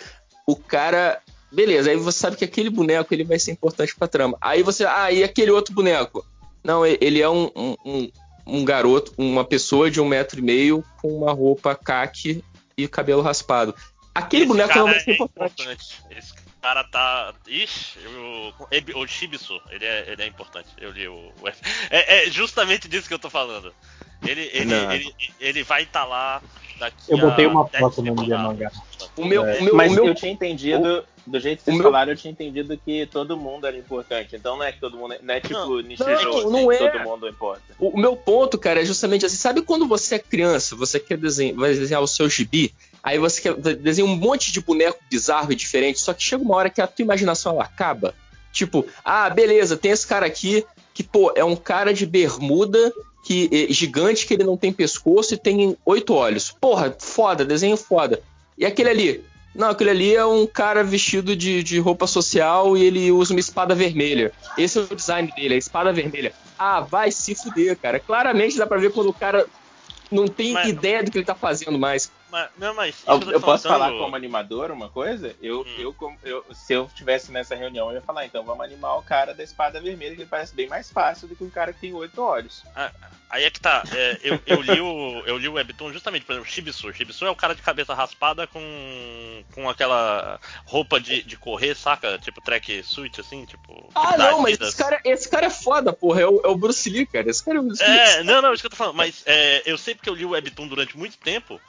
o 0.47 0.55
cara. 0.55 1.21
Beleza, 1.51 1.91
aí 1.91 1.97
você 1.97 2.17
sabe 2.17 2.35
que 2.35 2.45
aquele 2.45 2.69
boneco 2.69 3.13
ele 3.13 3.23
vai 3.23 3.37
ser 3.37 3.51
importante 3.51 3.95
pra 3.95 4.07
trama. 4.07 4.37
Aí 4.41 4.63
você. 4.63 4.85
Ah, 4.85 5.11
e 5.11 5.23
aquele 5.23 5.51
outro 5.51 5.73
boneco? 5.73 6.25
Não, 6.63 6.85
ele 6.85 7.21
é 7.21 7.29
um, 7.29 7.51
um, 7.55 8.11
um 8.45 8.65
garoto, 8.65 9.13
uma 9.17 9.43
pessoa 9.43 9.91
de 9.91 9.99
um 9.99 10.05
metro 10.05 10.39
e 10.39 10.41
meio 10.41 10.83
com 11.01 11.09
uma 11.09 11.31
roupa 11.31 11.75
caque 11.75 12.43
e 12.77 12.87
cabelo 12.87 13.21
raspado. 13.21 13.75
Aquele 14.15 14.43
Esse 14.43 14.51
boneco 14.51 14.77
não 14.77 14.85
vai 14.85 14.99
ser 14.99 15.11
é 15.11 15.13
importante. 15.13 15.61
importante. 15.61 16.03
Esse 16.11 16.33
cara 16.61 16.83
tá. 16.83 17.33
Ixi, 17.47 17.99
o, 18.95 18.99
o 18.99 19.07
Shibisu, 19.07 19.59
ele 19.69 19.85
é, 19.85 20.11
ele 20.11 20.21
é 20.21 20.27
importante. 20.27 20.69
Eu 20.77 20.91
li 20.91 21.07
o, 21.07 21.13
o. 21.13 21.47
É, 21.89 22.27
é, 22.27 22.29
justamente 22.29 22.87
disso 22.87 23.07
que 23.07 23.13
eu 23.13 23.19
tô 23.19 23.29
falando. 23.29 23.73
Ele, 24.25 24.49
ele, 24.53 24.73
ele, 24.73 25.15
ele, 25.39 25.63
vai 25.63 25.83
estar 25.83 26.01
tá 26.01 26.05
lá 26.05 26.41
daqui 26.79 26.97
Eu 27.09 27.17
botei 27.17 27.45
uma 27.45 27.67
foto 27.67 28.01
no 28.01 28.15
meu 28.15 28.15
mangá. 28.15 28.71
O 29.15 29.25
meu, 29.25 29.45
é. 29.45 29.59
o 29.59 29.63
meu, 29.63 29.75
Mas 29.75 29.91
o 29.91 29.95
meu, 29.95 30.07
eu 30.07 30.15
tinha 30.15 30.31
entendido, 30.31 31.05
o, 31.27 31.29
do 31.29 31.39
jeito 31.39 31.59
que 31.59 31.65
vocês 31.65 31.77
meu... 31.77 31.83
falaram, 31.83 32.11
eu 32.11 32.17
tinha 32.17 32.31
entendido 32.31 32.77
que 32.77 33.05
todo 33.05 33.37
mundo 33.37 33.67
era 33.67 33.77
importante. 33.77 34.35
Então 34.35 34.57
não 34.57 34.63
é 34.63 34.71
que 34.71 34.79
todo 34.79 34.97
mundo. 34.97 35.15
Não 35.21 35.33
é 35.33 35.39
tipo 35.39 35.53
não, 35.53 35.81
Nishijou, 35.81 36.43
não, 36.43 36.63
não 36.63 36.71
é. 36.71 36.77
todo 36.77 37.03
mundo 37.03 37.27
importa. 37.27 37.61
O, 37.79 37.89
o, 37.89 37.97
meu 37.97 38.15
ponto, 38.15 38.57
cara, 38.57 38.81
é 38.81 38.85
justamente 38.85 39.25
assim: 39.25 39.35
sabe 39.35 39.61
quando 39.61 39.87
você 39.87 40.15
é 40.15 40.19
criança, 40.19 40.75
você 40.75 40.99
quer 40.99 41.17
desenhar, 41.17 41.55
vai 41.55 41.73
desenhar 41.73 42.01
o 42.01 42.07
seu 42.07 42.29
gibi, 42.29 42.73
aí 43.01 43.17
você 43.17 43.41
quer 43.41 43.55
desenhar 43.75 44.11
um 44.11 44.15
monte 44.15 44.51
de 44.51 44.61
boneco 44.61 44.99
bizarro 45.09 45.51
e 45.51 45.55
diferente, 45.55 45.99
só 45.99 46.13
que 46.13 46.23
chega 46.23 46.43
uma 46.43 46.55
hora 46.55 46.69
que 46.69 46.81
a 46.81 46.87
tua 46.87 47.03
imaginação 47.03 47.53
ela 47.53 47.63
acaba. 47.63 48.15
Tipo, 48.51 48.85
ah, 49.03 49.29
beleza, 49.31 49.75
tem 49.75 49.91
esse 49.91 50.05
cara 50.05 50.27
aqui 50.27 50.63
que, 50.93 51.03
pô, 51.03 51.33
é 51.35 51.43
um 51.43 51.55
cara 51.55 51.91
de 51.91 52.05
bermuda 52.05 52.93
que 53.23 53.49
é 53.51 53.73
gigante 53.73 54.27
que 54.27 54.33
ele 54.33 54.43
não 54.43 54.57
tem 54.57 54.71
pescoço 54.71 55.33
e 55.33 55.37
tem 55.37 55.77
oito 55.85 56.13
olhos. 56.13 56.51
Porra, 56.51 56.95
foda, 56.99 57.45
desenho 57.45 57.77
foda. 57.77 58.21
E 58.57 58.65
aquele 58.65 58.89
ali? 58.89 59.25
Não, 59.55 59.69
aquele 59.69 59.91
ali 59.91 60.15
é 60.15 60.25
um 60.25 60.45
cara 60.45 60.83
vestido 60.83 61.35
de, 61.35 61.63
de 61.63 61.79
roupa 61.79 62.05
social 62.05 62.75
e 62.75 62.83
ele 62.83 63.11
usa 63.11 63.33
uma 63.33 63.39
espada 63.39 63.73
vermelha. 63.73 64.33
Esse 64.57 64.77
é 64.77 64.81
o 64.81 64.95
design 64.95 65.31
dele, 65.35 65.53
a 65.53 65.57
espada 65.57 65.93
vermelha. 65.93 66.33
Ah, 66.59 66.81
vai 66.81 67.11
se 67.11 67.33
fuder, 67.33 67.77
cara. 67.77 67.99
Claramente 67.99 68.57
dá 68.57 68.67
pra 68.67 68.77
ver 68.77 68.91
quando 68.91 69.09
o 69.09 69.13
cara 69.13 69.45
não 70.11 70.27
tem 70.27 70.53
mas, 70.53 70.67
ideia 70.67 71.03
do 71.03 71.09
que 71.09 71.17
ele 71.17 71.25
tá 71.25 71.35
fazendo 71.35 71.79
mais. 71.79 72.11
Mas, 72.33 72.49
não, 72.57 72.73
mas 72.73 73.03
eu, 73.05 73.31
eu 73.31 73.39
posso 73.39 73.67
falar 73.67 73.91
como 73.91 74.15
animador 74.15 74.71
uma 74.71 74.89
coisa? 74.89 75.35
Eu, 75.39 75.61
hum. 75.61 75.75
eu, 75.77 75.95
eu, 76.23 76.45
se 76.51 76.73
eu 76.73 76.85
estivesse 76.87 77.31
nessa 77.31 77.53
reunião, 77.53 77.89
eu 77.89 77.97
ia 77.97 78.01
falar, 78.01 78.25
então 78.25 78.43
vamos 78.43 78.65
animar 78.65 78.97
o 78.97 79.03
cara 79.03 79.35
da 79.35 79.43
espada 79.43 79.79
vermelha, 79.79 80.15
que 80.15 80.21
ele 80.21 80.29
parece 80.29 80.55
bem 80.55 80.67
mais 80.67 80.89
fácil 80.89 81.27
do 81.27 81.35
que 81.35 81.43
um 81.43 81.49
cara 81.51 81.71
que 81.71 81.81
tem 81.81 81.93
oito 81.93 82.19
olhos. 82.19 82.63
Ah, 82.75 82.91
aí 83.29 83.43
é 83.43 83.51
que 83.51 83.59
tá. 83.59 83.83
É, 83.91 84.19
eu, 84.23 84.39
eu, 84.47 84.61
li 84.63 84.81
o, 84.81 85.23
eu 85.27 85.37
li 85.37 85.47
o 85.47 85.53
Webtoon 85.53 85.93
justamente, 85.93 86.25
por 86.25 86.31
exemplo, 86.31 86.49
Shibisu. 86.49 86.91
Shibisu 86.91 87.23
é 87.23 87.29
o 87.29 87.35
cara 87.35 87.53
de 87.53 87.61
cabeça 87.61 87.93
raspada 87.93 88.47
com, 88.47 89.43
com 89.53 89.69
aquela 89.69 90.39
roupa 90.65 90.99
de, 90.99 91.21
de 91.21 91.37
correr, 91.37 91.75
saca? 91.75 92.17
Tipo 92.17 92.41
track 92.41 92.81
suit, 92.81 93.21
assim, 93.21 93.45
tipo. 93.45 93.91
Ah, 93.93 94.13
tipo 94.13 94.17
não, 94.17 94.41
mas 94.41 94.59
esse 94.59 94.75
cara, 94.75 94.99
esse 95.05 95.29
cara 95.29 95.45
é 95.45 95.51
foda, 95.51 95.93
porra. 95.93 96.21
É 96.21 96.25
o, 96.25 96.41
é 96.43 96.47
o 96.47 96.57
Bruce 96.57 96.89
Lee, 96.89 97.05
cara. 97.05 97.29
Esse 97.29 97.45
cara 97.45 97.57
é 97.57 97.61
o 97.61 97.63
Bruce 97.63 97.83
Lee. 97.83 97.95
É, 97.95 98.23
não, 98.23 98.41
não, 98.41 98.51
isso 98.55 98.63
que 98.63 98.65
eu 98.65 98.71
tô 98.71 98.75
falando. 98.75 98.95
Mas 98.95 99.21
é, 99.27 99.61
eu 99.67 99.77
sei 99.77 99.93
porque 99.93 100.09
eu 100.09 100.15
li 100.15 100.25
o 100.25 100.31
Webtoon 100.31 100.67
durante 100.67 100.97
muito 100.97 101.15
tempo. 101.19 101.61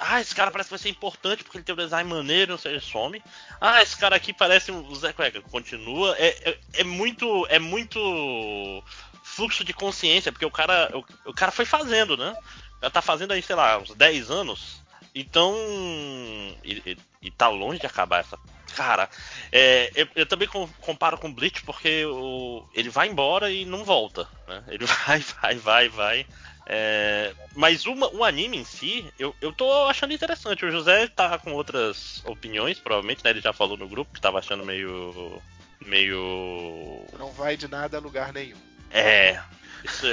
Ah, 0.00 0.20
esse 0.20 0.34
cara 0.34 0.50
parece 0.50 0.68
que 0.68 0.74
vai 0.74 0.78
ser 0.78 0.90
importante 0.90 1.42
porque 1.42 1.56
ele 1.56 1.64
tem 1.64 1.74
um 1.74 1.78
design 1.78 2.08
maneiro, 2.08 2.52
não 2.52 2.58
sei, 2.58 2.78
some. 2.80 3.22
Ah, 3.60 3.82
esse 3.82 3.96
cara 3.96 4.16
aqui 4.16 4.32
parece 4.32 4.70
o 4.70 4.94
Zé 4.94 5.12
Cueca, 5.12 5.40
continua. 5.40 6.14
É, 6.18 6.50
é, 6.50 6.58
é, 6.74 6.84
muito. 6.84 7.46
É 7.48 7.58
muito 7.58 8.84
fluxo 9.22 9.64
de 9.64 9.72
consciência, 9.72 10.30
porque 10.30 10.44
o 10.44 10.50
cara. 10.50 10.90
O, 10.94 11.30
o 11.30 11.34
cara 11.34 11.50
foi 11.50 11.64
fazendo, 11.64 12.16
né? 12.16 12.36
Já 12.82 12.90
tá 12.90 13.00
fazendo 13.00 13.32
aí, 13.32 13.42
sei 13.42 13.56
lá, 13.56 13.78
uns 13.78 13.94
10 13.94 14.30
anos. 14.30 14.82
Então. 15.14 15.54
E, 16.62 16.82
e, 16.84 16.98
e 17.22 17.30
tá 17.30 17.48
longe 17.48 17.80
de 17.80 17.86
acabar 17.86 18.20
essa. 18.20 18.38
Cara, 18.74 19.08
é, 19.50 19.90
eu, 19.94 20.08
eu, 20.16 20.26
também 20.26 20.48
comparo 20.80 21.18
com 21.18 21.32
Bleach 21.32 21.62
porque 21.62 22.06
o, 22.06 22.66
ele 22.74 22.88
vai 22.88 23.08
embora 23.08 23.50
e 23.50 23.64
não 23.64 23.84
volta. 23.84 24.26
Né? 24.48 24.64
Ele 24.68 24.84
vai, 25.06 25.20
vai, 25.20 25.54
vai, 25.56 25.88
vai. 25.88 26.26
É, 26.66 27.34
mas 27.54 27.86
uma, 27.86 28.08
o 28.14 28.24
anime 28.24 28.56
em 28.56 28.64
si, 28.64 29.04
eu, 29.18 29.34
eu 29.40 29.52
tô 29.52 29.70
achando 29.84 30.12
interessante. 30.12 30.64
O 30.64 30.70
José 30.70 31.08
tá 31.08 31.38
com 31.38 31.52
outras 31.52 32.22
opiniões, 32.24 32.78
provavelmente, 32.78 33.24
né? 33.24 33.30
Ele 33.30 33.40
já 33.40 33.52
falou 33.52 33.76
no 33.76 33.88
grupo 33.88 34.12
que 34.14 34.20
tava 34.20 34.38
achando 34.38 34.64
meio. 34.64 35.40
meio. 35.84 37.04
Não 37.18 37.32
vai 37.32 37.56
de 37.56 37.68
nada 37.68 37.96
a 37.96 38.00
lugar 38.00 38.32
nenhum. 38.32 38.58
É. 38.90 39.30
é, 39.30 39.40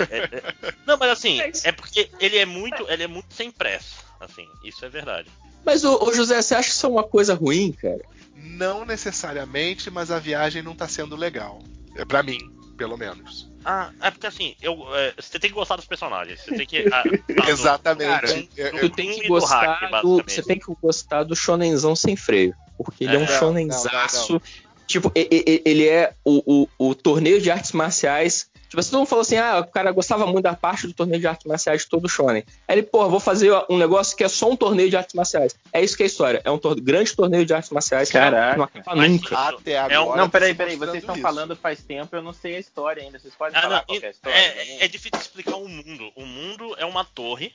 é 0.09 0.73
não, 0.85 0.97
mas 0.97 1.11
assim, 1.11 1.39
é 1.63 1.71
porque 1.71 2.09
ele 2.19 2.37
é 2.37 2.45
muito. 2.45 2.89
Ele 2.89 3.03
é 3.03 3.07
muito 3.07 3.33
sem 3.33 3.51
pressa. 3.51 4.03
Assim, 4.19 4.47
isso 4.63 4.83
é 4.83 4.89
verdade. 4.89 5.29
Mas, 5.63 5.83
o, 5.83 6.03
o 6.03 6.13
José, 6.13 6.41
você 6.41 6.55
acha 6.55 6.69
que 6.69 6.75
isso 6.75 6.85
é 6.85 6.89
uma 6.89 7.03
coisa 7.03 7.33
ruim, 7.33 7.71
cara? 7.71 8.01
Não 8.35 8.85
necessariamente, 8.85 9.89
mas 9.89 10.09
a 10.09 10.19
viagem 10.19 10.61
não 10.61 10.75
tá 10.75 10.87
sendo 10.87 11.15
legal. 11.15 11.61
É 11.95 12.05
para 12.05 12.23
mim, 12.23 12.39
pelo 12.77 12.97
menos. 12.97 13.48
Ah, 13.63 13.91
é 14.01 14.11
porque 14.11 14.27
assim, 14.27 14.55
eu, 14.61 14.73
é, 14.95 15.13
você 15.19 15.37
tem 15.37 15.49
que 15.49 15.55
gostar 15.55 15.75
dos 15.75 15.85
personagens. 15.85 16.39
Você 16.41 16.55
tem 16.55 16.65
que. 16.65 16.85
Ah, 16.93 17.03
Exatamente. 17.49 18.49
Cara, 18.55 18.79
tu 18.79 18.89
tem 18.89 19.19
que 19.19 19.27
gostar 19.27 19.73
hack, 19.73 20.01
do, 20.01 20.23
Você 20.25 20.41
tem 20.41 20.59
que 20.59 20.73
gostar 20.81 21.23
do 21.23 21.35
shonenzão 21.35 21.95
sem 21.95 22.15
freio. 22.15 22.55
Porque 22.77 23.03
ele 23.03 23.15
é, 23.15 23.19
é 23.19 23.23
um 23.23 23.27
shonenzaço. 23.27 24.41
Tipo, 24.87 25.11
ele 25.13 25.87
é 25.87 26.13
o, 26.25 26.67
o, 26.79 26.89
o 26.89 26.95
torneio 26.95 27.39
de 27.39 27.51
artes 27.51 27.73
marciais 27.73 28.49
Tipo, 28.69 28.83
todo 28.83 28.99
mundo 28.99 29.07
falou 29.07 29.21
assim, 29.21 29.35
ah, 29.35 29.59
o 29.59 29.67
cara 29.67 29.91
gostava 29.91 30.27
muito 30.27 30.43
da 30.43 30.55
parte 30.55 30.85
do 30.85 30.93
torneio 30.93 31.19
de 31.19 31.27
artes 31.27 31.47
marciais 31.47 31.81
de 31.81 31.89
todo 31.89 32.05
o 32.05 32.09
Shonen. 32.09 32.43
Aí 32.67 32.75
ele, 32.75 32.83
pô, 32.83 33.09
vou 33.09 33.19
fazer 33.19 33.51
um 33.67 33.77
negócio 33.77 34.15
que 34.15 34.23
é 34.23 34.27
só 34.27 34.51
um 34.51 34.55
torneio 34.55 34.91
de 34.91 34.95
artes 34.95 35.15
marciais. 35.15 35.55
É 35.73 35.83
isso 35.83 35.97
que 35.97 36.03
é 36.03 36.05
a 36.05 36.07
história. 36.07 36.41
É 36.45 36.51
um 36.51 36.57
tor 36.59 36.79
grande 36.79 37.15
torneio 37.15 37.45
de 37.45 37.53
artes 37.53 37.71
marciais 37.71 38.11
Caraca. 38.11 38.67
que 38.67 38.95
não 38.95 39.07
nunca. 39.07 39.37
Até 39.39 39.79
agora. 39.79 39.93
É 39.93 39.99
um... 39.99 40.15
Não, 40.15 40.29
peraí, 40.29 40.53
peraí. 40.53 40.75
Vocês 40.75 40.97
estão 40.97 41.15
falando 41.17 41.55
faz 41.55 41.81
tempo, 41.81 42.15
eu 42.15 42.21
não 42.21 42.31
sei 42.31 42.57
a 42.57 42.59
história 42.59 43.01
ainda. 43.01 43.17
Vocês 43.17 43.33
podem 43.33 43.57
ah, 43.57 43.61
falar 43.61 43.75
não, 43.77 43.85
qual 43.85 43.99
é 44.03 44.05
a 44.05 44.11
história? 44.11 44.37
É, 44.37 44.85
é 44.85 44.87
difícil 44.87 45.19
explicar 45.19 45.55
o 45.55 45.67
mundo. 45.67 46.11
O 46.15 46.25
mundo 46.25 46.75
é 46.77 46.85
uma 46.85 47.03
torre 47.03 47.51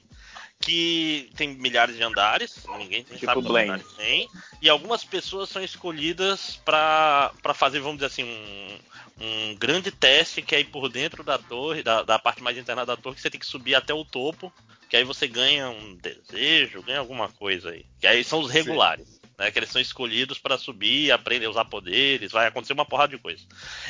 que 0.60 1.30
tem 1.36 1.48
milhares 1.48 1.96
de 1.96 2.02
andares, 2.02 2.64
ninguém 2.78 3.04
tem 3.04 3.18
tipo 3.18 3.26
sabe 3.26 3.46
andares 3.46 3.92
tem, 3.96 4.28
e 4.62 4.68
algumas 4.68 5.04
pessoas 5.04 5.50
são 5.50 5.62
escolhidas 5.62 6.56
para 6.64 7.32
fazer, 7.54 7.80
vamos 7.80 7.96
dizer 7.96 8.06
assim, 8.06 8.24
um, 8.24 8.78
um 9.20 9.54
grande 9.56 9.90
teste 9.90 10.40
que 10.40 10.54
é 10.54 10.60
ir 10.60 10.64
por 10.64 10.88
dentro 10.88 11.22
da 11.22 11.38
torre, 11.38 11.82
da, 11.82 12.02
da 12.02 12.18
parte 12.18 12.42
mais 12.42 12.56
interna 12.56 12.86
da 12.86 12.96
torre, 12.96 13.16
que 13.16 13.22
você 13.22 13.30
tem 13.30 13.40
que 13.40 13.46
subir 13.46 13.74
até 13.74 13.92
o 13.92 14.04
topo, 14.04 14.52
que 14.88 14.96
aí 14.96 15.04
você 15.04 15.26
ganha 15.28 15.68
um 15.68 15.96
desejo, 15.96 16.82
ganha 16.82 16.98
alguma 16.98 17.28
coisa 17.28 17.70
aí. 17.70 17.84
Que 18.00 18.06
aí 18.06 18.24
são 18.24 18.40
os 18.40 18.50
regulares. 18.50 19.20
Né, 19.36 19.50
que 19.50 19.58
eles 19.58 19.70
são 19.70 19.80
escolhidos 19.82 20.38
para 20.38 20.56
subir, 20.56 21.10
aprender 21.10 21.46
a 21.46 21.50
usar 21.50 21.64
poderes, 21.64 22.30
vai 22.30 22.46
acontecer 22.46 22.72
uma 22.72 22.84
porrada 22.84 23.16
de 23.16 23.22
coisa. 23.22 23.42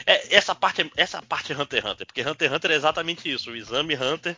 É, 0.07 0.35
essa 0.35 0.55
parte, 0.55 0.91
essa 0.97 1.21
parte 1.21 1.53
é 1.53 1.57
Hunter 1.57 1.83
x 1.83 1.91
Hunter, 1.91 2.07
porque 2.07 2.23
Hunter 2.23 2.49
x 2.49 2.57
Hunter 2.57 2.71
é 2.71 2.75
exatamente 2.75 3.31
isso, 3.31 3.51
o 3.51 3.57
exame 3.57 3.95
Hunter. 3.95 4.37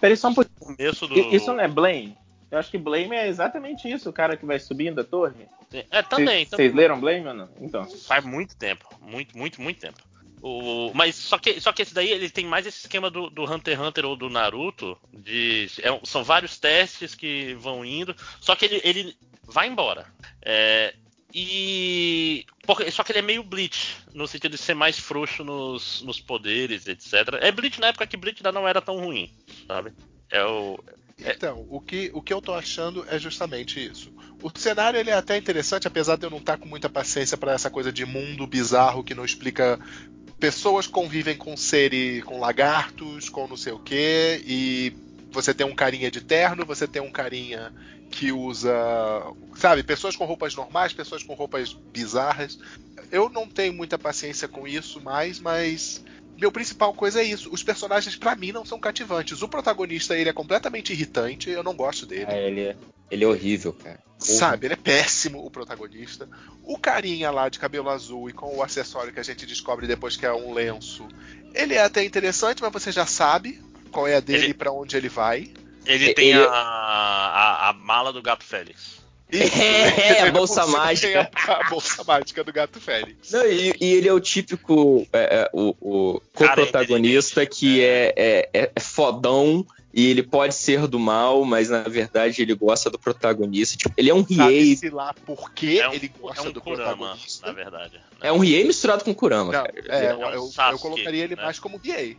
Peraí 0.00 0.16
só 0.16 0.28
um 0.28 0.34
pouquinho. 0.34 0.56
Começo 0.58 1.06
do... 1.06 1.18
Isso 1.18 1.52
não 1.52 1.60
é 1.60 1.68
Blame? 1.68 2.16
Eu 2.50 2.58
acho 2.58 2.70
que 2.70 2.78
Blame 2.78 3.14
é 3.14 3.28
exatamente 3.28 3.88
isso, 3.88 4.08
o 4.08 4.12
cara 4.12 4.36
que 4.36 4.46
vai 4.46 4.58
subindo 4.58 5.00
a 5.00 5.04
torre. 5.04 5.46
É, 5.90 6.02
também. 6.02 6.46
Vocês 6.46 6.74
leram 6.74 6.98
Blame 6.98 7.26
ou 7.28 7.34
não? 7.34 7.48
Então. 7.60 7.84
Faz 7.84 8.24
muito 8.24 8.56
tempo, 8.56 8.88
muito, 9.00 9.36
muito, 9.36 9.60
muito 9.60 9.78
tempo. 9.78 9.98
O, 10.42 10.92
mas 10.94 11.16
só 11.16 11.38
que, 11.38 11.60
só 11.60 11.72
que 11.72 11.82
esse 11.82 11.92
daí 11.92 12.10
ele 12.10 12.30
tem 12.30 12.46
mais 12.46 12.66
esse 12.66 12.78
esquema 12.78 13.10
do, 13.10 13.28
do 13.28 13.44
Hunter 13.44 13.74
x 13.74 13.86
Hunter 13.86 14.06
ou 14.06 14.16
do 14.16 14.30
Naruto. 14.30 14.96
De, 15.12 15.68
é, 15.82 16.00
são 16.04 16.24
vários 16.24 16.58
testes 16.58 17.14
que 17.14 17.54
vão 17.54 17.84
indo. 17.84 18.14
Só 18.40 18.56
que 18.56 18.64
ele, 18.64 18.80
ele 18.82 19.16
vai 19.44 19.68
embora. 19.68 20.06
É, 20.42 20.94
e. 21.34 22.46
Só 22.92 23.02
que 23.02 23.12
ele 23.12 23.18
é 23.18 23.22
meio 23.22 23.42
Bleach, 23.42 23.96
no 24.14 24.28
sentido 24.28 24.52
de 24.52 24.58
ser 24.58 24.74
mais 24.74 24.98
frouxo 24.98 25.44
nos, 25.44 26.02
nos 26.02 26.20
poderes, 26.20 26.86
etc. 26.86 27.38
É 27.40 27.50
Bleach 27.50 27.80
na 27.80 27.88
época 27.88 28.06
que 28.06 28.16
Bleach 28.16 28.38
ainda 28.38 28.52
não 28.52 28.66
era 28.66 28.80
tão 28.80 28.98
ruim, 28.98 29.32
sabe? 29.66 29.92
É 30.30 30.44
o. 30.44 30.78
É... 31.22 31.32
Então, 31.32 31.66
o 31.68 31.80
que, 31.80 32.10
o 32.14 32.22
que 32.22 32.32
eu 32.32 32.40
tô 32.40 32.54
achando 32.54 33.04
é 33.08 33.18
justamente 33.18 33.84
isso. 33.84 34.12
O 34.42 34.50
cenário 34.58 34.98
ele 34.98 35.10
é 35.10 35.14
até 35.14 35.36
interessante, 35.36 35.86
apesar 35.86 36.16
de 36.16 36.24
eu 36.24 36.30
não 36.30 36.38
estar 36.38 36.56
tá 36.56 36.62
com 36.62 36.68
muita 36.68 36.88
paciência 36.88 37.36
para 37.36 37.52
essa 37.52 37.68
coisa 37.68 37.92
de 37.92 38.06
mundo 38.06 38.46
bizarro 38.46 39.04
que 39.04 39.14
não 39.14 39.24
explica 39.24 39.78
pessoas 40.40 40.86
convivem 40.86 41.36
com 41.36 41.54
seres, 41.56 42.24
com 42.24 42.40
lagartos, 42.40 43.28
com 43.28 43.46
não 43.46 43.56
sei 43.56 43.74
o 43.74 43.78
que, 43.78 44.42
e 44.44 44.92
você 45.30 45.52
tem 45.52 45.66
um 45.66 45.74
carinha 45.74 46.10
de 46.10 46.22
terno, 46.22 46.64
você 46.64 46.88
tem 46.88 47.02
um 47.02 47.10
carinha 47.10 47.72
que 48.10 48.32
usa, 48.32 48.74
sabe, 49.54 49.84
pessoas 49.84 50.16
com 50.16 50.24
roupas 50.24 50.56
normais, 50.56 50.92
pessoas 50.92 51.22
com 51.22 51.34
roupas 51.34 51.72
bizarras. 51.92 52.58
Eu 53.12 53.28
não 53.28 53.46
tenho 53.46 53.72
muita 53.72 53.98
paciência 53.98 54.48
com 54.48 54.66
isso 54.66 55.00
mais, 55.00 55.38
mas 55.38 56.02
meu 56.40 56.50
principal 56.50 56.94
coisa 56.94 57.20
é 57.20 57.24
isso. 57.24 57.50
Os 57.52 57.62
personagens 57.62 58.16
para 58.16 58.34
mim 58.34 58.50
não 58.50 58.64
são 58.64 58.80
cativantes. 58.80 59.42
O 59.42 59.48
protagonista 59.48 60.16
ele 60.16 60.30
é 60.30 60.32
completamente 60.32 60.92
irritante, 60.92 61.50
eu 61.50 61.62
não 61.62 61.74
gosto 61.74 62.06
dele. 62.06 62.26
É, 62.28 62.46
ele, 62.46 62.60
é, 62.62 62.76
ele 63.10 63.24
é 63.24 63.26
horrível, 63.26 63.74
cara. 63.74 64.00
Sabe, 64.18 64.66
ele 64.66 64.74
é 64.74 64.76
péssimo 64.76 65.44
o 65.44 65.50
protagonista. 65.50 66.28
O 66.62 66.78
carinha 66.78 67.30
lá 67.30 67.48
de 67.48 67.58
cabelo 67.58 67.88
azul 67.88 68.28
e 68.28 68.32
com 68.32 68.56
o 68.56 68.62
acessório 68.62 69.12
que 69.12 69.20
a 69.20 69.22
gente 69.22 69.46
descobre 69.46 69.86
depois 69.86 70.16
que 70.16 70.26
é 70.26 70.32
um 70.32 70.52
lenço, 70.52 71.08
ele 71.54 71.74
é 71.74 71.82
até 71.82 72.04
interessante, 72.04 72.60
mas 72.60 72.72
você 72.72 72.92
já 72.92 73.06
sabe 73.06 73.60
qual 73.90 74.06
é 74.06 74.16
a 74.16 74.20
dele 74.20 74.48
e 74.48 74.54
para 74.54 74.72
onde 74.72 74.96
ele 74.96 75.08
vai. 75.08 75.50
Ele 75.86 76.12
tem 76.12 76.30
ele... 76.30 76.42
A, 76.42 76.50
a, 76.50 77.68
a 77.70 77.72
mala 77.72 78.12
do 78.12 78.22
gato 78.22 78.44
Félix. 78.44 78.99
É, 80.00 80.22
a 80.22 80.32
bolsa 80.32 80.66
mágica. 80.66 81.30
A, 81.34 81.52
a, 81.52 81.70
bolsa 81.70 82.02
mágica 82.04 82.42
do 82.42 82.52
Gato 82.52 82.80
Félix. 82.80 83.30
Não, 83.30 83.46
e, 83.46 83.74
e, 83.80 83.92
ele 83.94 84.08
é 84.08 84.12
o 84.12 84.20
típico 84.20 85.06
é, 85.12 85.42
é, 85.42 85.50
o, 85.52 85.74
o 85.80 86.20
co-protagonista 86.34 87.44
que 87.46 87.82
é, 87.82 88.12
é, 88.16 88.50
é, 88.52 88.72
é 88.74 88.80
fodão 88.80 89.64
e 89.92 90.06
ele 90.06 90.22
pode 90.22 90.54
ser 90.54 90.86
do 90.86 90.98
mal, 90.98 91.44
mas 91.44 91.68
na 91.68 91.82
verdade 91.82 92.42
ele 92.42 92.54
gosta 92.54 92.88
do 92.88 92.98
protagonista. 92.98 93.76
Tipo, 93.76 93.92
ele 93.96 94.10
é 94.10 94.14
um 94.14 94.22
Riei. 94.22 94.76
Sabe 94.76 94.90
lá 94.90 95.12
por 95.26 95.52
que 95.52 95.80
é 95.80 95.88
um, 95.88 95.92
ele 95.92 96.08
gosta 96.20 96.40
é 96.40 96.48
um 96.48 96.52
do 96.52 96.60
Kurama, 96.60 96.96
protagonista. 96.96 97.46
Na 97.46 97.52
verdade. 97.52 97.94
Né? 97.94 98.00
É 98.20 98.32
um 98.32 98.38
Riei 98.38 98.64
misturado 98.64 99.04
com 99.04 99.14
Kurama. 99.14 99.52
Não, 99.52 99.64
é, 99.64 100.06
é, 100.06 100.14
um 100.14 100.30
eu, 100.30 100.46
Sasuke, 100.46 100.84
eu, 100.84 100.90
colocaria 100.90 101.24
ele 101.24 101.34
né? 101.34 101.42
mais 101.42 101.58
como 101.58 101.76
Riei. 101.78 102.16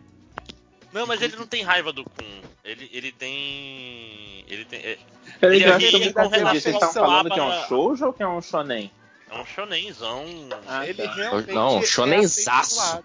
Não, 0.93 1.07
mas 1.07 1.21
ele 1.21 1.35
não 1.35 1.47
tem 1.47 1.63
raiva 1.63 1.93
do 1.93 2.03
Kun. 2.03 2.41
Ele, 2.63 2.89
ele 2.91 3.11
tem. 3.11 4.45
Ele 4.47 4.65
tem. 4.65 4.79
É... 4.79 4.97
Peraí, 5.39 5.63
eu 5.63 5.73
acho 5.73 5.89
que 5.89 5.95
eu 5.95 6.29
Vocês 6.29 6.65
estão 6.65 6.93
falando 6.93 7.31
que 7.31 7.39
é 7.39 7.43
um 7.43 7.67
shoujo 7.67 8.05
ou 8.07 8.13
que 8.13 8.21
é 8.21 8.27
um 8.27 8.41
shonen? 8.41 8.91
É 9.29 9.35
um 9.35 9.45
shonenzão. 9.45 10.25
Ah, 10.67 10.85
ele 10.85 11.03
tá. 11.03 11.13
realmente 11.13 11.53
não, 11.53 11.79
é 11.79 11.85
shonenzaço. 11.85 13.03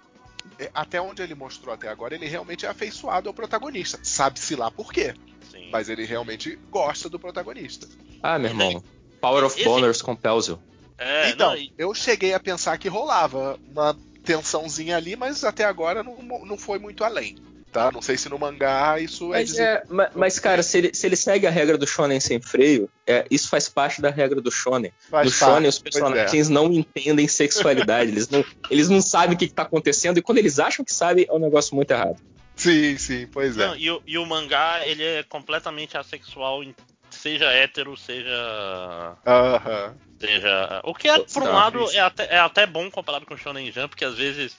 É, 0.59 0.70
até 0.74 1.01
onde 1.01 1.22
ele 1.22 1.34
mostrou 1.34 1.74
até 1.74 1.89
agora, 1.89 2.14
ele 2.14 2.26
realmente 2.26 2.66
é 2.66 2.68
afeiçoado 2.68 3.28
ao 3.28 3.34
protagonista. 3.34 3.99
Sabe-se 4.03 4.57
lá 4.57 4.70
por 4.70 4.93
quê. 4.93 5.14
Sim. 5.51 5.68
Mas 5.70 5.89
ele 5.89 6.05
realmente 6.05 6.57
gosta 6.70 7.09
do 7.09 7.18
protagonista. 7.18 7.87
Ah, 8.22 8.39
meu 8.39 8.51
irmão. 8.51 8.82
Power 9.20 9.45
of 9.45 9.59
Esse... 9.59 9.68
Boners 9.68 10.03
compels 10.03 10.49
you. 10.49 10.59
É, 10.99 11.30
então, 11.30 11.55
não, 11.55 11.68
eu 11.76 11.95
cheguei 11.95 12.32
a 12.32 12.41
pensar 12.41 12.78
que 12.78 12.89
rolava 12.89 13.59
uma 13.70 13.97
tensãozinha 14.24 14.97
ali, 14.97 15.14
mas 15.14 15.45
até 15.45 15.64
agora 15.64 16.03
não, 16.03 16.16
não 16.45 16.57
foi 16.57 16.78
muito 16.78 17.05
além 17.05 17.37
tá? 17.77 17.93
Não 17.93 18.01
sei 18.01 18.16
se 18.16 18.31
no 18.31 18.39
mangá 18.39 18.99
isso 18.99 19.35
é 19.35 19.41
mas, 19.41 19.59
é. 19.59 19.83
mas, 19.91 20.11
mas, 20.14 20.39
cara, 20.39 20.62
se 20.62 20.79
ele, 20.79 20.95
se 20.95 21.07
ele 21.07 21.16
segue 21.16 21.47
a 21.47 21.51
regra 21.51 21.77
do 21.77 21.87
shonen 21.87 22.18
sem 22.18 22.41
freio, 22.41 22.89
é, 23.07 23.27
isso 23.31 23.51
faz 23.51 23.68
parte 23.68 24.01
da 24.01 24.09
regra 24.09 24.41
do 24.41 24.51
shonen. 24.51 24.91
Faz 25.11 25.27
no 25.27 25.39
parte, 25.39 25.53
shonen, 25.53 25.68
os 25.68 25.79
é. 25.79 25.83
personagens 25.83 26.49
é. 26.49 26.53
não 26.53 26.72
entendem 26.72 27.29
sexualidade, 27.29 28.11
eles, 28.11 28.31
não, 28.31 28.43
eles 28.70 28.89
não 28.89 29.03
sabem 29.03 29.37
o 29.37 29.39
que, 29.39 29.45
está 29.45 29.62
acontecendo, 29.62 30.18
e 30.18 30.22
quando 30.22 30.39
eles 30.39 30.59
acham 30.59 30.83
que 30.83 30.95
sabem, 30.95 31.27
é 31.29 31.33
um 31.33 31.39
negócio 31.39 31.77
muito 31.77 31.91
errado. 31.91 32.16
Sim, 32.55 32.97
sim, 32.97 33.29
pois 33.31 33.59
é. 33.59 33.66
Não, 33.66 33.77
e, 33.77 34.01
e, 34.07 34.16
o 34.16 34.24
mangá, 34.24 34.81
ele 34.87 35.05
é 35.05 35.22
completamente 35.22 35.99
assexual, 35.99 36.62
seja 37.11 37.53
hétero, 37.53 37.95
seja. 37.95 39.16
Aham. 39.27 39.57
Uh 39.57 39.93
-huh. 39.93 40.07
Seja. 40.18 40.81
O 40.83 40.95
que 40.95 41.09
é, 41.09 41.18
por 41.18 41.43
um 41.43 41.53
lado, 41.53 41.91
é 41.93 42.01
até, 42.01 42.24
é 42.24 42.39
até 42.39 42.66
bom 42.66 42.91
comparado 42.91 43.27
com 43.27 43.35
o 43.35 43.37
Shonen 43.37 43.70
Jump, 43.70 43.89
porque 43.89 44.05
às 44.05 44.14
vezes 44.14 44.57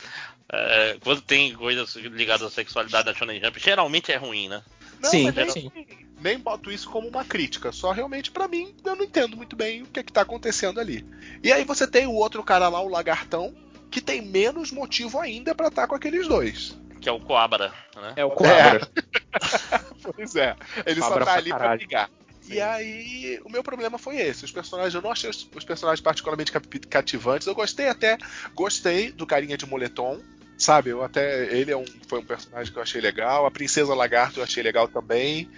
é, 0.51 0.97
quando 1.03 1.21
tem 1.21 1.53
coisas 1.53 1.95
ligadas 1.95 2.47
à 2.47 2.49
sexualidade 2.49 3.05
da 3.05 3.13
Shonen 3.13 3.41
Jump, 3.43 3.59
geralmente 3.59 4.11
é 4.11 4.15
ruim, 4.15 4.47
né? 4.47 4.63
Não, 4.99 5.09
sim, 5.09 5.31
mas 5.31 5.53
sim. 5.53 5.71
nem 6.21 6.39
boto 6.39 6.71
isso 6.71 6.89
como 6.89 7.07
uma 7.07 7.25
crítica, 7.25 7.71
só 7.71 7.91
realmente 7.91 8.31
para 8.31 8.47
mim 8.47 8.73
eu 8.83 8.95
não 8.95 9.03
entendo 9.03 9.37
muito 9.37 9.55
bem 9.55 9.83
o 9.83 9.87
que, 9.87 9.99
é 9.99 10.03
que 10.03 10.11
tá 10.11 10.21
acontecendo 10.21 10.79
ali. 10.79 11.05
E 11.43 11.51
aí 11.51 11.63
você 11.63 11.85
tem 11.85 12.07
o 12.07 12.13
outro 12.13 12.43
cara 12.43 12.69
lá, 12.69 12.81
o 12.81 12.87
Lagartão, 12.87 13.53
que 13.91 14.01
tem 14.01 14.21
menos 14.21 14.71
motivo 14.71 15.19
ainda 15.19 15.53
para 15.53 15.67
estar 15.67 15.83
tá 15.83 15.87
com 15.87 15.95
aqueles 15.95 16.27
dois. 16.27 16.77
Que 17.01 17.09
é 17.09 17.11
o 17.11 17.19
Coabra, 17.19 17.73
né? 17.95 18.13
É 18.15 18.25
o 18.25 18.31
Coabra. 18.31 18.89
É. 18.95 19.79
pois 20.01 20.35
é. 20.35 20.55
Ele 20.85 20.99
Coabra 20.99 21.25
só 21.25 21.31
tá 21.31 21.37
ali 21.37 21.49
pra 21.49 21.75
brigar. 21.75 22.09
Sim. 22.41 22.53
E 22.53 22.61
aí, 22.61 23.39
o 23.43 23.49
meu 23.49 23.61
problema 23.61 23.97
foi 23.97 24.17
esse. 24.17 24.45
Os 24.45 24.51
personagens, 24.51 24.95
eu 24.95 25.01
não 25.01 25.11
achei 25.11 25.29
os, 25.29 25.47
os 25.53 25.63
personagens 25.65 26.01
particularmente 26.01 26.51
cativantes. 26.89 27.45
Eu 27.45 27.53
gostei 27.53 27.87
até, 27.87 28.17
gostei 28.55 29.11
do 29.11 29.27
carinha 29.27 29.57
de 29.57 29.65
moletom, 29.65 30.19
Sabe, 30.57 30.89
eu 30.89 31.03
até. 31.03 31.55
Ele 31.55 31.71
é 31.71 31.77
um, 31.77 31.85
foi 32.07 32.19
um 32.19 32.25
personagem 32.25 32.73
que 32.73 32.79
eu 32.79 32.83
achei 32.83 32.99
legal. 32.99 33.45
A 33.45 33.51
Princesa 33.51 33.93
Lagarto 33.93 34.39
eu 34.39 34.43
achei 34.43 34.63
legal 34.63 34.87
também. 34.87 35.49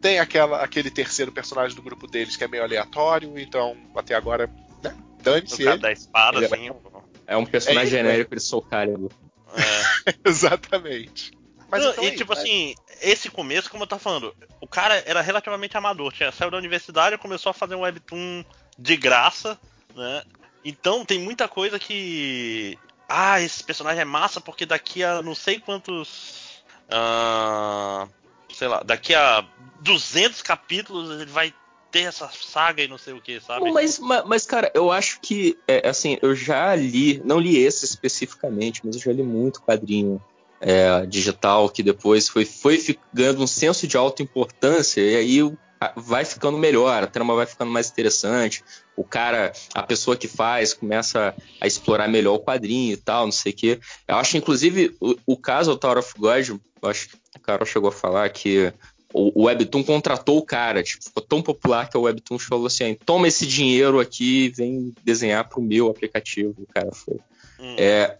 Tem 0.00 0.18
aquela, 0.18 0.62
aquele 0.62 0.90
terceiro 0.90 1.30
personagem 1.30 1.76
do 1.76 1.82
grupo 1.82 2.06
deles 2.06 2.36
que 2.36 2.44
é 2.44 2.48
meio 2.48 2.62
aleatório, 2.62 3.38
então 3.38 3.76
até 3.94 4.14
agora, 4.14 4.50
né? 4.82 4.96
Dane-se. 5.22 5.62
O 5.62 5.64
cara 5.66 5.78
da 5.78 5.92
espada, 5.92 6.38
ele 6.38 6.46
é 6.46 6.48
assim. 6.48 6.68
É, 6.68 7.34
é 7.34 7.36
um 7.36 7.44
personagem 7.44 7.98
é, 7.98 8.02
genérico 8.02 8.34
de 8.34 8.42
Soul 8.42 8.62
Calibur. 8.62 9.10
É. 9.54 10.14
Exatamente. 10.24 11.32
Mas 11.70 11.82
Não, 11.82 11.90
então 11.90 12.04
e 12.04 12.08
é 12.08 12.10
tipo 12.12 12.32
assim, 12.32 12.74
esse 13.02 13.28
começo, 13.28 13.70
como 13.70 13.82
eu 13.82 13.88
tava 13.88 14.00
falando, 14.00 14.34
o 14.60 14.66
cara 14.66 15.02
era 15.04 15.20
relativamente 15.20 15.76
amador. 15.76 16.12
Tinha, 16.12 16.32
saiu 16.32 16.50
da 16.50 16.56
universidade 16.56 17.16
e 17.16 17.18
começou 17.18 17.50
a 17.50 17.54
fazer 17.54 17.74
um 17.74 17.80
webtoon 17.80 18.44
de 18.78 18.96
graça, 18.96 19.58
né? 19.94 20.22
Então 20.64 21.04
tem 21.04 21.18
muita 21.18 21.48
coisa 21.48 21.78
que 21.78 22.78
ah, 23.08 23.40
esse 23.40 23.62
personagem 23.62 24.02
é 24.02 24.04
massa 24.04 24.40
porque 24.40 24.66
daqui 24.66 25.02
a 25.02 25.22
não 25.22 25.34
sei 25.34 25.60
quantos. 25.60 26.64
Uh, 26.88 28.08
sei 28.52 28.68
lá, 28.68 28.82
daqui 28.82 29.14
a 29.14 29.44
200 29.80 30.42
capítulos 30.42 31.20
ele 31.20 31.30
vai 31.30 31.52
ter 31.90 32.02
essa 32.02 32.28
saga 32.28 32.82
e 32.82 32.88
não 32.88 32.98
sei 32.98 33.12
o 33.12 33.20
que, 33.20 33.40
sabe? 33.40 33.70
Mas, 33.72 33.98
mas, 33.98 34.46
cara, 34.46 34.70
eu 34.74 34.90
acho 34.90 35.20
que, 35.20 35.56
é, 35.66 35.88
assim, 35.88 36.18
eu 36.20 36.34
já 36.34 36.74
li, 36.74 37.20
não 37.24 37.38
li 37.38 37.58
esse 37.58 37.84
especificamente, 37.84 38.82
mas 38.84 38.96
eu 38.96 39.02
já 39.02 39.12
li 39.12 39.22
muito 39.22 39.62
quadrinho 39.62 40.22
é, 40.60 41.06
digital 41.06 41.68
que 41.68 41.82
depois 41.82 42.28
foi, 42.28 42.44
foi 42.44 42.98
ganhando 43.12 43.42
um 43.42 43.46
senso 43.46 43.86
de 43.86 43.96
alta 43.96 44.22
importância 44.22 45.00
e 45.00 45.16
aí 45.16 45.56
vai 45.96 46.24
ficando 46.24 46.58
melhor, 46.58 47.02
a 47.02 47.06
trama 47.06 47.34
vai 47.34 47.46
ficando 47.46 47.70
mais 47.70 47.90
interessante. 47.90 48.64
O 48.96 49.04
cara, 49.04 49.52
a 49.74 49.82
pessoa 49.82 50.16
que 50.16 50.26
faz, 50.26 50.72
começa 50.72 51.34
a 51.60 51.66
explorar 51.66 52.08
melhor 52.08 52.34
o 52.34 52.40
quadrinho 52.40 52.94
e 52.94 52.96
tal, 52.96 53.26
não 53.26 53.32
sei 53.32 53.52
o 53.52 53.54
quê. 53.54 53.80
Eu 54.08 54.16
acho, 54.16 54.36
inclusive, 54.36 54.96
o, 55.00 55.16
o 55.26 55.36
caso 55.36 55.70
do 55.72 55.76
Tower 55.76 55.98
of 55.98 56.14
God, 56.16 56.48
eu 56.48 56.88
acho 56.88 57.08
que 57.08 57.16
o 57.36 57.40
Carol 57.40 57.66
chegou 57.66 57.88
a 57.88 57.92
falar 57.92 58.28
que 58.30 58.72
o, 59.12 59.42
o 59.42 59.44
Webtoon 59.44 59.82
contratou 59.82 60.38
o 60.38 60.44
cara, 60.44 60.82
tipo, 60.82 61.04
ficou 61.04 61.22
tão 61.22 61.42
popular 61.42 61.88
que 61.88 61.96
o 61.96 62.02
Webtoon 62.02 62.38
falou 62.38 62.66
assim: 62.66 62.94
toma 63.04 63.28
esse 63.28 63.46
dinheiro 63.46 64.00
aqui, 64.00 64.48
vem 64.50 64.94
desenhar 65.04 65.48
pro 65.48 65.62
meu 65.62 65.88
aplicativo. 65.88 66.54
O 66.58 66.66
cara 66.66 66.90
foi. 66.92 67.18
Hum. 67.58 67.76
É, 67.78 68.16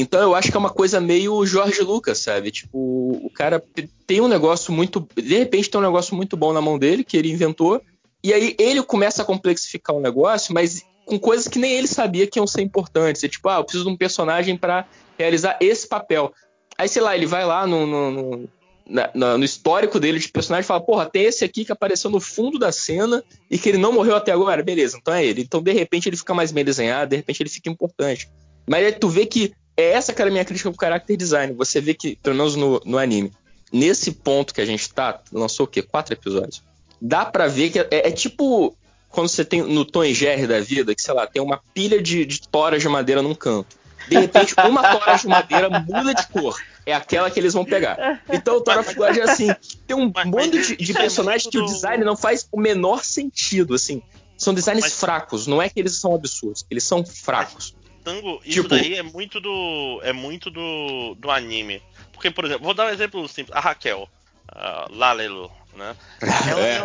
então 0.00 0.20
eu 0.20 0.34
acho 0.34 0.50
que 0.50 0.56
é 0.56 0.60
uma 0.60 0.70
coisa 0.70 1.00
meio 1.00 1.44
Jorge 1.46 1.80
Lucas, 1.80 2.18
sabe? 2.18 2.50
Tipo, 2.50 2.78
o 2.78 3.30
cara 3.34 3.62
tem 4.06 4.20
um 4.20 4.28
negócio 4.28 4.70
muito. 4.72 5.08
De 5.14 5.38
repente 5.38 5.70
tem 5.70 5.80
um 5.80 5.84
negócio 5.84 6.14
muito 6.14 6.36
bom 6.36 6.52
na 6.52 6.60
mão 6.60 6.78
dele, 6.78 7.02
que 7.02 7.16
ele 7.16 7.32
inventou, 7.32 7.80
e 8.22 8.32
aí 8.32 8.54
ele 8.58 8.82
começa 8.82 9.22
a 9.22 9.24
complexificar 9.24 9.96
o 9.96 10.00
negócio, 10.00 10.52
mas 10.52 10.84
com 11.06 11.18
coisas 11.18 11.48
que 11.48 11.58
nem 11.58 11.72
ele 11.72 11.86
sabia 11.86 12.26
que 12.26 12.38
iam 12.38 12.46
ser 12.46 12.60
importantes. 12.60 13.24
É 13.24 13.28
tipo, 13.28 13.48
ah, 13.48 13.56
eu 13.56 13.64
preciso 13.64 13.84
de 13.84 13.90
um 13.90 13.96
personagem 13.96 14.56
para 14.56 14.84
realizar 15.18 15.56
esse 15.60 15.88
papel. 15.88 16.32
Aí, 16.76 16.88
sei 16.88 17.00
lá, 17.00 17.16
ele 17.16 17.24
vai 17.24 17.46
lá 17.46 17.66
no, 17.66 17.86
no, 17.86 18.10
no, 18.10 18.48
na, 18.86 19.38
no 19.38 19.44
histórico 19.44 19.98
dele 19.98 20.18
de 20.18 20.28
personagem 20.28 20.64
e 20.64 20.66
fala, 20.66 20.80
porra, 20.80 21.08
tem 21.08 21.24
esse 21.24 21.44
aqui 21.44 21.64
que 21.64 21.72
apareceu 21.72 22.10
no 22.10 22.20
fundo 22.20 22.58
da 22.58 22.70
cena 22.70 23.24
e 23.50 23.56
que 23.56 23.68
ele 23.68 23.78
não 23.78 23.92
morreu 23.92 24.16
até 24.16 24.32
agora. 24.32 24.62
Beleza, 24.62 24.98
então 25.00 25.14
é 25.14 25.24
ele. 25.24 25.40
Então, 25.40 25.62
de 25.62 25.72
repente, 25.72 26.08
ele 26.08 26.16
fica 26.16 26.34
mais 26.34 26.52
bem 26.52 26.64
desenhado, 26.64 27.10
de 27.10 27.16
repente 27.16 27.42
ele 27.42 27.48
fica 27.48 27.70
importante. 27.70 28.28
Mas 28.68 28.84
aí 28.84 28.92
tu 28.92 29.08
vê 29.08 29.24
que 29.24 29.54
é 29.76 29.92
essa 29.92 30.12
que 30.12 30.20
era 30.20 30.30
a 30.30 30.32
minha 30.32 30.44
crítica 30.44 30.70
pro 30.70 30.80
character 30.80 31.16
design. 31.16 31.52
Você 31.54 31.80
vê 31.80 31.94
que, 31.94 32.16
pelo 32.16 32.36
menos 32.36 32.56
no, 32.56 32.80
no 32.84 32.98
anime, 32.98 33.32
nesse 33.72 34.12
ponto 34.12 34.54
que 34.54 34.60
a 34.60 34.66
gente 34.66 34.88
tá, 34.92 35.20
lançou 35.32 35.64
o 35.64 35.68
quê? 35.68 35.82
Quatro 35.82 36.14
episódios. 36.14 36.62
Dá 37.00 37.24
pra 37.24 37.46
ver 37.46 37.70
que 37.70 37.78
é, 37.78 37.88
é 37.90 38.10
tipo 38.10 38.76
quando 39.10 39.28
você 39.28 39.44
tem 39.44 39.62
no 39.62 39.84
Tom 39.84 40.04
e 40.04 40.12
Jerry 40.12 40.46
da 40.46 40.60
vida, 40.60 40.94
que 40.94 41.00
sei 41.00 41.14
lá, 41.14 41.26
tem 41.26 41.40
uma 41.40 41.58
pilha 41.72 42.02
de, 42.02 42.26
de 42.26 42.46
toras 42.48 42.82
de 42.82 42.88
madeira 42.88 43.22
num 43.22 43.34
canto. 43.34 43.76
De 44.08 44.18
repente, 44.18 44.54
uma 44.64 44.82
tora 44.82 45.16
de 45.16 45.26
madeira 45.26 45.68
muda 45.70 46.14
de 46.14 46.26
cor. 46.28 46.54
É 46.84 46.92
aquela 46.92 47.30
que 47.30 47.40
eles 47.40 47.54
vão 47.54 47.64
pegar. 47.64 48.22
Então 48.30 48.58
o 48.58 48.60
Thor 48.60 48.78
of 48.78 48.94
God 48.94 49.16
é 49.16 49.22
assim: 49.22 49.48
tem 49.86 49.96
um 49.96 50.12
monte 50.26 50.76
de, 50.76 50.76
de 50.76 50.92
é 50.92 50.94
personagens 50.94 51.50
que 51.50 51.58
o 51.58 51.64
design 51.64 52.04
não 52.04 52.16
faz 52.16 52.46
o 52.52 52.60
menor 52.60 53.02
sentido, 53.04 53.74
assim. 53.74 54.02
São 54.36 54.52
designs 54.52 54.82
mas, 54.82 54.92
fracos, 54.92 55.46
não 55.46 55.62
é 55.62 55.68
que 55.68 55.80
eles 55.80 55.98
são 55.98 56.14
absurdos, 56.14 56.64
eles 56.70 56.84
são 56.84 57.04
fracos. 57.04 57.74
Tango, 58.06 58.40
isso 58.44 58.62
tipo, 58.62 58.68
daí 58.68 58.94
é 58.94 59.02
muito 59.02 59.40
do. 59.40 60.00
é 60.04 60.12
muito 60.12 60.48
do, 60.48 61.16
do 61.16 61.28
anime. 61.28 61.82
Porque, 62.12 62.30
por 62.30 62.44
exemplo, 62.44 62.62
vou 62.62 62.72
dar 62.72 62.86
um 62.86 62.90
exemplo 62.90 63.26
simples. 63.26 63.56
A 63.56 63.58
Raquel, 63.58 64.08
a 64.46 64.86
Lalelo, 64.88 65.50
né? 65.74 65.96
Ela 66.48 66.60
é, 66.60 66.76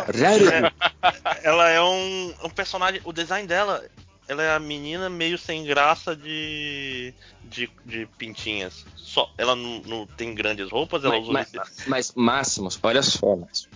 é, 0.64 1.40
ela 1.44 1.68
é 1.68 1.80
um, 1.80 2.34
um, 2.42 2.50
personagem. 2.50 3.00
O 3.04 3.12
design 3.12 3.46
dela. 3.46 3.88
Ela 4.26 4.42
é 4.42 4.54
a 4.54 4.58
menina 4.58 5.08
meio 5.08 5.38
sem 5.38 5.64
graça 5.64 6.16
de. 6.16 7.14
de, 7.44 7.70
de 7.86 8.04
pintinhas. 8.18 8.84
Só, 8.96 9.30
ela 9.38 9.54
não, 9.54 9.80
não 9.80 10.06
tem 10.06 10.34
grandes 10.34 10.72
roupas, 10.72 11.04
ela 11.04 11.20
mas, 11.20 11.28
usa. 11.28 11.32
Mas, 11.54 11.86
mas 11.86 12.12
Máximos, 12.16 12.80
olha 12.82 13.02
só, 13.02 13.36
Máximo. 13.36 13.70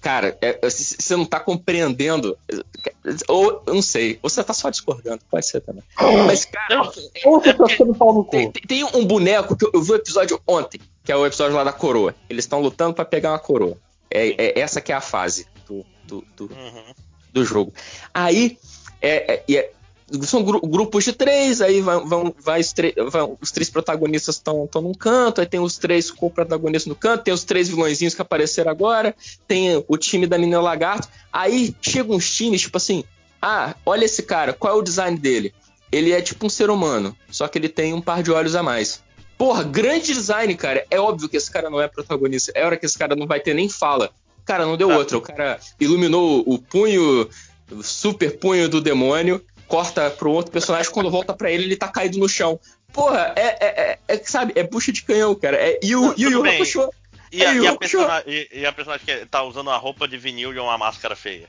Cara, 0.00 0.36
é, 0.40 0.58
você 0.62 1.16
não 1.16 1.24
tá 1.24 1.40
compreendendo. 1.40 2.36
Ou, 3.28 3.62
eu 3.66 3.74
não 3.74 3.82
sei. 3.82 4.18
Ou 4.22 4.28
você 4.28 4.44
tá 4.44 4.52
só 4.52 4.68
discordando. 4.70 5.20
Pode 5.30 5.46
ser 5.46 5.60
também. 5.60 5.82
Mas, 6.26 6.44
cara. 6.44 6.82
Ou 7.24 7.40
você 7.40 7.54
tá 7.54 7.66
ficando 7.66 7.94
pau 7.94 8.12
no 8.12 8.24
cu. 8.24 8.30
Tem, 8.30 8.50
tem, 8.50 8.84
um 8.84 9.04
boneco 9.04 9.56
que 9.56 9.64
eu, 9.64 9.70
eu, 9.72 9.82
vi 9.82 9.92
o 9.92 9.96
episódio 9.96 10.40
ontem, 10.46 10.80
que 11.04 11.10
é 11.10 11.16
o 11.16 11.24
episódio 11.24 11.56
lá 11.56 11.64
da 11.64 11.72
coroa. 11.72 12.14
Eles 12.28 12.44
estão 12.44 12.60
lutando 12.60 12.94
para 12.94 13.04
pegar 13.04 13.32
uma 13.32 13.38
coroa. 13.38 13.76
É, 14.10 14.28
é, 14.28 14.60
essa 14.60 14.80
que 14.80 14.92
é 14.92 14.94
a 14.94 15.00
fase 15.00 15.46
do, 15.66 15.84
do, 16.04 16.24
do, 16.36 16.44
uhum. 16.44 16.94
do 17.32 17.44
jogo. 17.44 17.72
Aí, 18.12 18.58
é, 19.00 19.34
é, 19.34 19.54
é 19.54 19.70
são 20.22 20.42
gru 20.42 20.60
grupos 20.60 21.04
de 21.04 21.12
três, 21.12 21.60
aí 21.60 21.80
vão, 21.80 22.06
vão, 22.06 22.34
vai 22.38 22.60
os, 22.60 22.72
vão, 23.10 23.36
os 23.40 23.50
três 23.50 23.68
protagonistas 23.68 24.36
estão 24.36 24.68
num 24.76 24.94
canto, 24.94 25.40
aí 25.40 25.46
tem 25.46 25.58
os 25.58 25.78
três 25.78 26.10
co-protagonistas 26.10 26.88
no 26.88 26.94
canto, 26.94 27.24
tem 27.24 27.34
os 27.34 27.44
três 27.44 27.68
vilõezinhos 27.68 28.14
que 28.14 28.22
apareceram 28.22 28.70
agora, 28.70 29.14
tem 29.48 29.84
o 29.88 29.96
time 29.96 30.26
da 30.26 30.38
Menina 30.38 30.60
Lagarto. 30.60 31.08
Aí 31.32 31.74
chegam 31.82 32.16
uns 32.16 32.32
times, 32.32 32.62
tipo 32.62 32.76
assim, 32.76 33.02
ah, 33.42 33.74
olha 33.84 34.04
esse 34.04 34.22
cara, 34.22 34.52
qual 34.52 34.76
é 34.76 34.78
o 34.78 34.82
design 34.82 35.18
dele? 35.18 35.52
Ele 35.90 36.12
é 36.12 36.20
tipo 36.20 36.46
um 36.46 36.50
ser 36.50 36.70
humano, 36.70 37.16
só 37.30 37.48
que 37.48 37.58
ele 37.58 37.68
tem 37.68 37.92
um 37.92 38.00
par 38.00 38.22
de 38.22 38.30
olhos 38.30 38.54
a 38.54 38.62
mais. 38.62 39.02
Porra, 39.36 39.62
grande 39.64 40.14
design, 40.14 40.54
cara. 40.54 40.86
É 40.90 40.98
óbvio 40.98 41.28
que 41.28 41.36
esse 41.36 41.50
cara 41.50 41.68
não 41.68 41.80
é 41.80 41.86
protagonista. 41.86 42.52
É 42.54 42.64
hora 42.64 42.76
que 42.76 42.86
esse 42.86 42.96
cara 42.96 43.14
não 43.14 43.26
vai 43.26 43.38
ter 43.38 43.54
nem 43.54 43.68
fala. 43.68 44.10
Cara, 44.46 44.64
não 44.64 44.78
deu 44.78 44.90
ah. 44.90 44.96
outra. 44.96 45.18
O 45.18 45.20
cara 45.20 45.60
iluminou 45.78 46.42
o 46.46 46.58
punho, 46.58 47.28
o 47.70 47.82
super 47.82 48.38
punho 48.38 48.66
do 48.66 48.80
demônio 48.80 49.44
corta 49.66 50.10
pro 50.10 50.30
outro 50.30 50.52
personagem, 50.52 50.90
quando 50.90 51.10
volta 51.10 51.34
para 51.34 51.50
ele, 51.50 51.64
ele 51.64 51.76
tá 51.76 51.88
caído 51.88 52.18
no 52.18 52.28
chão. 52.28 52.58
Porra, 52.92 53.32
é, 53.36 53.42
é, 53.42 53.66
é, 53.66 53.98
é 54.08 54.24
sabe, 54.24 54.52
é 54.56 54.62
bucha 54.62 54.92
de 54.92 55.02
canhão, 55.02 55.34
cara. 55.34 55.56
É, 55.56 55.78
e 55.82 55.94
o 55.94 56.14
Yu 56.16 56.30
Yu 56.30 56.44
Hakusho. 56.44 56.88
E, 57.32 57.44
a, 57.44 57.54
e, 57.54 57.66
a 57.66 57.76
personagem, 57.76 58.48
e, 58.52 58.64
a 58.64 58.72
personagem 58.72 59.04
que 59.04 59.26
tá 59.26 59.42
usando 59.42 59.66
uma 59.66 59.76
roupa 59.76 60.06
de 60.06 60.16
vinil 60.16 60.54
e 60.54 60.58
uma 60.58 60.78
máscara 60.78 61.14
feia. 61.14 61.48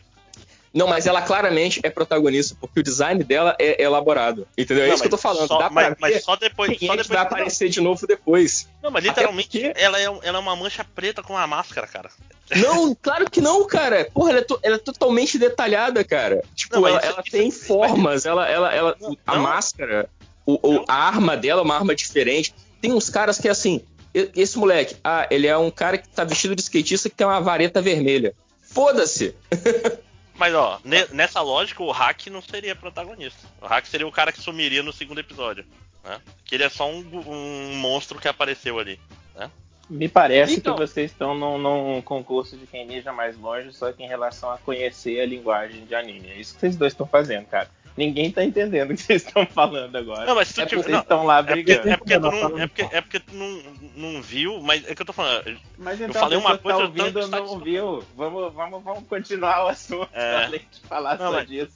Não, 0.77 0.87
mas 0.87 1.07
ela 1.07 1.23
claramente 1.23 1.79
é 1.81 1.89
protagonista, 1.89 2.55
porque 2.61 2.79
o 2.79 2.83
design 2.83 3.23
dela 3.23 3.55
é 3.59 3.81
elaborado. 3.81 4.47
Entendeu? 4.55 4.83
É 4.83 4.87
não, 4.87 4.93
isso 4.93 5.01
que 5.01 5.07
eu 5.07 5.11
tô 5.11 5.17
falando. 5.17 5.47
Só, 5.47 5.57
dá 5.57 5.69
mas, 5.71 5.87
pra 5.87 5.97
mas 5.99 6.23
só 6.23 6.35
depois. 6.35 6.79
Só 6.79 6.91
depois 6.91 7.07
vai 7.07 7.17
aparecer 7.17 7.69
de 7.69 7.81
novo 7.81 8.05
depois. 8.05 8.69
Não, 8.81 8.91
mas 8.91 9.03
literalmente 9.03 9.59
porque... 9.59 9.81
ela, 9.81 9.99
é, 9.99 10.03
ela 10.03 10.37
é 10.37 10.39
uma 10.39 10.55
mancha 10.55 10.83
preta 10.83 11.23
com 11.23 11.33
uma 11.33 11.47
máscara, 11.47 11.87
cara. 11.87 12.11
Não, 12.55 12.95
claro 12.95 13.29
que 13.29 13.41
não, 13.41 13.67
cara. 13.67 14.09
Porra, 14.13 14.29
ela 14.29 14.39
é, 14.39 14.43
to, 14.43 14.57
ela 14.63 14.75
é 14.75 14.79
totalmente 14.79 15.37
detalhada, 15.37 16.01
cara. 16.01 16.41
Tipo, 16.55 16.75
não, 16.79 16.87
ela, 16.87 16.99
isso, 16.99 17.07
ela 17.07 17.21
isso, 17.21 17.31
tem 17.31 17.47
isso, 17.49 17.65
formas, 17.65 18.25
ela, 18.25 18.47
ela, 18.47 18.73
ela, 18.73 18.95
não, 19.01 19.17
a 19.27 19.35
máscara, 19.35 20.09
o, 20.45 20.53
o, 20.53 20.85
a 20.87 20.95
arma 20.95 21.35
dela 21.35 21.59
é 21.59 21.63
uma 21.65 21.75
arma 21.75 21.93
diferente. 21.93 22.55
Tem 22.79 22.93
uns 22.93 23.09
caras 23.09 23.37
que, 23.37 23.49
assim, 23.49 23.81
esse 24.13 24.57
moleque, 24.57 24.95
ah, 25.03 25.27
ele 25.29 25.45
é 25.45 25.57
um 25.57 25.69
cara 25.69 25.97
que 25.97 26.07
tá 26.07 26.23
vestido 26.23 26.55
de 26.55 26.61
skatista 26.61 27.09
que 27.09 27.15
tem 27.17 27.27
uma 27.27 27.41
vareta 27.41 27.81
vermelha. 27.81 28.33
Foda-se! 28.61 29.35
Mas 30.37 30.53
ó, 30.53 30.79
nessa 31.11 31.41
lógica, 31.41 31.81
o 31.81 31.91
Hack 31.91 32.27
não 32.27 32.41
seria 32.41 32.75
protagonista. 32.75 33.47
O 33.61 33.65
Hack 33.65 33.85
seria 33.87 34.07
o 34.07 34.11
cara 34.11 34.31
que 34.31 34.39
sumiria 34.39 34.83
no 34.83 34.93
segundo 34.93 35.19
episódio. 35.19 35.65
Né? 36.03 36.21
Que 36.45 36.55
ele 36.55 36.63
é 36.63 36.69
só 36.69 36.89
um, 36.89 37.03
um 37.27 37.75
monstro 37.75 38.19
que 38.19 38.27
apareceu 38.27 38.77
ali. 38.77 38.99
Né? 39.35 39.49
Me 39.89 40.07
parece 40.07 40.55
então, 40.55 40.75
que 40.75 40.81
vocês 40.81 41.11
estão 41.11 41.33
num, 41.33 41.57
num, 41.57 42.01
concurso 42.01 42.55
de 42.55 42.67
quem 42.67 42.85
mija 42.85 43.11
mais 43.11 43.37
longe, 43.37 43.73
só 43.73 43.91
que 43.91 44.03
em 44.03 44.07
relação 44.07 44.51
a 44.51 44.57
conhecer 44.59 45.19
a 45.19 45.25
linguagem 45.25 45.85
de 45.85 45.95
anime. 45.95 46.29
É 46.29 46.39
isso 46.39 46.53
que 46.53 46.59
vocês 46.59 46.75
dois 46.75 46.93
estão 46.93 47.07
fazendo, 47.07 47.45
cara. 47.47 47.69
Ninguém 47.97 48.31
tá 48.31 48.43
entendendo 48.43 48.91
o 48.91 48.95
que 48.95 49.01
vocês 49.01 49.25
estão 49.25 49.45
falando 49.45 49.95
agora. 49.95 50.25
Não, 50.25 50.35
mas 50.35 50.49
se 50.49 50.53
tu 50.53 50.61
é 50.61 50.65
tiver, 50.67 50.83
vocês 50.83 50.97
estão 50.99 51.25
lá 51.25 51.41
brigando. 51.41 51.89
É 51.89 51.97
porque, 51.97 52.13
é 52.13 52.19
porque, 52.19 52.31
tu 52.31 52.49
não, 52.49 52.59
é 52.59 52.67
porque, 52.67 52.81
é 52.83 53.01
porque 53.01 53.19
tu 53.19 53.35
não, 53.35 53.63
não 53.95 54.21
viu, 54.21 54.61
mas 54.61 54.87
é 54.87 54.93
que 54.93 55.01
eu 55.01 55.05
tô 55.05 55.13
falando. 55.13 55.59
Mas 55.77 55.99
então, 55.99 56.07
eu 56.07 56.13
falei 56.13 56.37
uma 56.37 56.57
coisa. 56.57 56.77
Tá 56.77 56.85
ouvindo, 56.85 57.27
não 57.27 57.59
viu. 57.59 58.03
Vamos, 58.15 58.53
vamos, 58.53 58.83
vamos 58.83 59.07
continuar 59.07 59.65
o 59.65 59.67
assunto 59.69 60.09
é. 60.13 60.45
além 60.45 60.61
de 60.71 60.79
falar 60.81 61.17
não, 61.17 61.31
só 61.31 61.37
mas, 61.37 61.49
disso. 61.49 61.73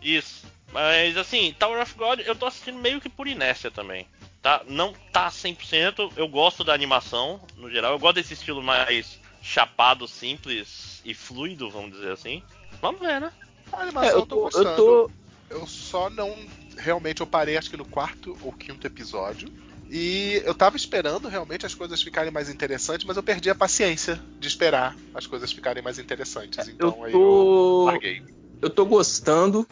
Isso. 0.00 0.46
Mas 0.72 1.16
assim, 1.16 1.54
Tower 1.58 1.82
of 1.82 1.94
God 1.94 2.20
eu 2.20 2.34
tô 2.34 2.46
assistindo 2.46 2.78
meio 2.78 3.00
que 3.00 3.08
por 3.08 3.26
inércia 3.26 3.70
também 3.70 4.06
tá? 4.42 4.62
Não 4.66 4.92
tá 5.12 5.28
100%. 5.28 6.12
Eu 6.16 6.28
gosto 6.28 6.64
da 6.64 6.72
animação, 6.72 7.40
no 7.56 7.70
geral. 7.70 7.92
Eu 7.92 7.98
gosto 7.98 8.16
desse 8.16 8.34
estilo 8.34 8.62
mais 8.62 9.20
chapado, 9.42 10.06
simples 10.08 11.00
e 11.04 11.14
fluido, 11.14 11.70
vamos 11.70 11.92
dizer 11.92 12.12
assim. 12.12 12.42
Vamos 12.80 13.00
ver, 13.00 13.20
né? 13.20 13.32
A 13.72 13.82
animação 13.82 14.10
é, 14.10 14.14
eu, 14.14 14.26
tô, 14.26 14.46
eu 14.46 14.50
tô 14.50 14.58
gostando. 14.58 14.68
Eu, 14.68 14.76
tô... 14.76 15.10
eu 15.50 15.66
só 15.66 16.10
não. 16.10 16.34
Realmente, 16.76 17.20
eu 17.20 17.26
parei 17.26 17.56
acho 17.56 17.70
que 17.70 17.76
no 17.76 17.84
quarto 17.84 18.36
ou 18.42 18.52
quinto 18.52 18.86
episódio. 18.86 19.48
E 19.90 20.42
eu 20.44 20.54
tava 20.54 20.76
esperando 20.76 21.28
realmente 21.28 21.64
as 21.64 21.74
coisas 21.74 22.02
ficarem 22.02 22.30
mais 22.30 22.50
interessantes, 22.50 23.06
mas 23.06 23.16
eu 23.16 23.22
perdi 23.22 23.48
a 23.48 23.54
paciência 23.54 24.20
de 24.38 24.46
esperar 24.46 24.94
as 25.14 25.26
coisas 25.26 25.50
ficarem 25.50 25.82
mais 25.82 25.98
interessantes. 25.98 26.68
Então 26.68 26.88
eu 26.88 26.92
tô... 26.92 27.04
aí 27.04 27.12
eu 27.12 27.84
larguei 27.84 28.22
eu 28.60 28.68
tô 28.68 28.84
gostando, 28.84 29.66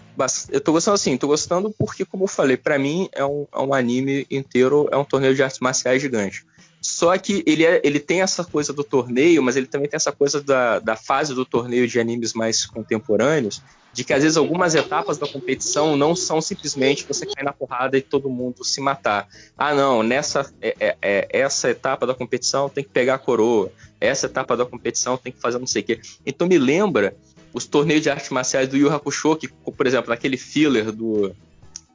eu 0.51 0.61
tô 0.61 0.73
gostando 0.73 0.95
assim, 0.95 1.17
tô 1.17 1.27
gostando 1.27 1.75
porque, 1.77 2.05
como 2.05 2.25
eu 2.25 2.29
falei, 2.29 2.57
para 2.57 2.79
mim 2.79 3.09
é 3.13 3.25
um, 3.25 3.47
é 3.53 3.59
um, 3.59 3.75
anime 3.75 4.27
inteiro, 4.31 4.89
é 4.93 4.97
um 4.97 5.05
torneio 5.05 5.35
de 5.35 5.43
artes 5.43 5.59
marciais 5.61 6.01
gigante. 6.01 6.45
Só 6.87 7.19
que 7.19 7.43
ele, 7.45 7.65
é, 7.65 7.81
ele 7.83 7.99
tem 7.99 8.23
essa 8.23 8.45
coisa 8.45 8.73
do 8.73 8.85
torneio, 8.85 9.43
mas 9.43 9.57
ele 9.57 9.67
também 9.67 9.89
tem 9.89 9.97
essa 9.97 10.13
coisa 10.13 10.41
da, 10.41 10.79
da 10.79 10.95
fase 10.95 11.35
do 11.35 11.45
torneio 11.45 11.89
de 11.89 11.99
animes 11.99 12.33
mais 12.33 12.65
contemporâneos, 12.65 13.61
de 13.93 14.05
que 14.05 14.13
às 14.13 14.23
vezes 14.23 14.37
algumas 14.37 14.77
etapas 14.77 15.19
da 15.19 15.27
competição 15.27 15.97
não 15.97 16.15
são 16.15 16.41
simplesmente 16.41 17.05
você 17.05 17.27
cair 17.27 17.45
na 17.45 17.53
porrada 17.53 17.99
e 17.99 18.01
todo 18.01 18.31
mundo 18.31 18.65
se 18.65 18.81
matar. 18.81 19.27
Ah, 19.59 19.75
não, 19.75 20.05
nessa 20.05 20.49
é, 20.63 20.77
é, 20.79 20.97
é 21.03 21.29
essa 21.33 21.69
etapa 21.69 22.07
da 22.07 22.15
competição 22.15 22.69
tem 22.69 22.85
que 22.85 22.91
pegar 22.91 23.15
a 23.15 23.19
coroa, 23.19 23.73
essa 24.01 24.27
etapa 24.27 24.57
da 24.57 24.65
competição 24.65 25.17
tem 25.17 25.33
que 25.33 25.41
fazer 25.41 25.59
não 25.59 25.67
sei 25.67 25.83
o 25.83 25.85
quê. 25.85 26.01
Então 26.25 26.47
me 26.47 26.57
lembra 26.57 27.17
os 27.53 27.67
torneios 27.67 28.03
de 28.03 28.11
artes 28.11 28.31
marciais 28.31 28.69
do 28.69 28.77
Yu 28.77 28.93
Hakusho, 28.93 29.35
que, 29.35 29.49
por 29.49 29.87
exemplo, 29.89 30.11
naquele 30.11 30.37
filler 30.37 30.93
do, 30.93 31.35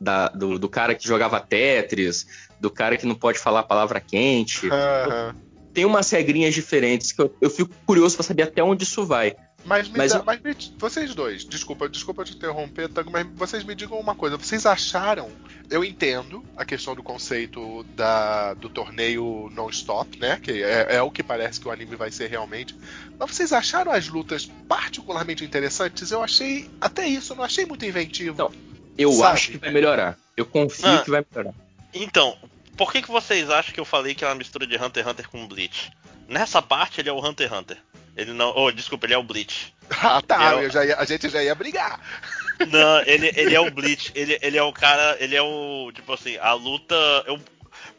da, 0.01 0.27
do, 0.27 0.59
do, 0.59 0.67
cara 0.67 0.95
que 0.95 1.07
jogava 1.07 1.39
Tetris, 1.39 2.49
do 2.61 2.69
cara 2.69 2.95
que 2.95 3.05
não 3.05 3.15
pode 3.15 3.39
falar 3.39 3.61
a 3.61 3.63
palavra 3.63 3.99
quente. 3.99 4.67
Uhum. 4.67 5.35
Tem 5.73 5.83
umas 5.83 6.09
regrinhas 6.11 6.53
diferentes 6.53 7.11
que 7.11 7.21
eu, 7.21 7.33
eu 7.41 7.49
fico 7.49 7.71
curioso 7.85 8.15
para 8.15 8.23
saber 8.23 8.43
até 8.43 8.63
onde 8.63 8.83
isso 8.83 9.05
vai. 9.05 9.35
Mas, 9.63 9.87
me 9.87 9.97
mas, 9.97 10.11
dá, 10.11 10.23
mas 10.23 10.41
me, 10.41 10.55
vocês 10.77 11.13
dois, 11.13 11.45
desculpa, 11.45 11.87
desculpa 11.87 12.23
te 12.23 12.35
interromper, 12.35 12.89
Tango, 12.89 13.11
mas 13.11 13.27
vocês 13.35 13.63
me 13.63 13.75
digam 13.75 13.99
uma 13.99 14.15
coisa. 14.15 14.37
Vocês 14.37 14.65
acharam? 14.65 15.29
Eu 15.69 15.83
entendo 15.83 16.43
a 16.57 16.65
questão 16.65 16.95
do 16.95 17.03
conceito 17.03 17.83
da, 17.95 18.53
do 18.55 18.69
torneio 18.69 19.49
non-stop, 19.53 20.19
né? 20.19 20.39
Que 20.41 20.63
é, 20.63 20.95
é, 20.95 21.01
o 21.01 21.11
que 21.11 21.23
parece 21.23 21.59
que 21.59 21.67
o 21.67 21.71
anime 21.71 21.95
vai 21.95 22.11
ser 22.11 22.27
realmente. 22.27 22.75
Mas 23.17 23.31
vocês 23.31 23.53
acharam 23.53 23.91
as 23.91 24.07
lutas 24.07 24.51
particularmente 24.67 25.45
interessantes? 25.45 26.11
Eu 26.11 26.23
achei 26.23 26.69
até 26.81 27.07
isso, 27.07 27.33
eu 27.33 27.37
não 27.37 27.43
achei 27.43 27.65
muito 27.65 27.85
inventivo. 27.85 28.33
Então, 28.33 28.51
eu 28.97 29.11
sabe? 29.13 29.33
acho 29.33 29.51
que 29.51 29.57
vai 29.57 29.71
melhorar. 29.71 30.17
Eu 30.35 30.45
confio 30.45 30.87
ah, 30.87 31.03
que 31.03 31.11
vai 31.11 31.23
melhorar. 31.29 31.53
Então, 31.93 32.35
por 32.81 32.91
que, 32.91 33.03
que 33.03 33.11
vocês 33.11 33.47
acham 33.51 33.71
que 33.71 33.79
eu 33.79 33.85
falei 33.85 34.15
que 34.15 34.25
é 34.25 34.27
uma 34.27 34.33
mistura 34.33 34.65
de 34.65 34.75
Hunter 34.75 35.03
x 35.03 35.11
Hunter 35.11 35.29
com 35.29 35.47
Bleach? 35.47 35.91
Nessa 36.27 36.63
parte 36.63 36.99
ele 36.99 37.09
é 37.09 37.13
o 37.13 37.23
Hunter 37.23 37.47
x 37.47 37.55
Hunter. 37.55 37.77
Ele 38.17 38.33
não. 38.33 38.51
Oh, 38.55 38.71
desculpa, 38.71 39.05
ele 39.05 39.13
é 39.13 39.17
o 39.19 39.23
Bleach. 39.23 39.71
Ah, 40.01 40.19
tá. 40.19 40.53
É 40.53 40.55
o... 40.55 40.83
ia, 40.83 40.97
a 40.97 41.05
gente 41.05 41.29
já 41.29 41.43
ia 41.43 41.53
brigar. 41.53 41.99
Não, 42.71 43.01
ele, 43.01 43.29
ele 43.35 43.53
é 43.53 43.59
o 43.59 43.69
Bleach. 43.75 44.11
Ele, 44.15 44.39
ele 44.41 44.57
é 44.57 44.63
o 44.63 44.73
cara. 44.73 45.15
Ele 45.19 45.35
é 45.35 45.41
o. 45.43 45.91
Tipo 45.93 46.13
assim, 46.13 46.37
a 46.37 46.53
luta. 46.53 46.95
Eu, 47.27 47.39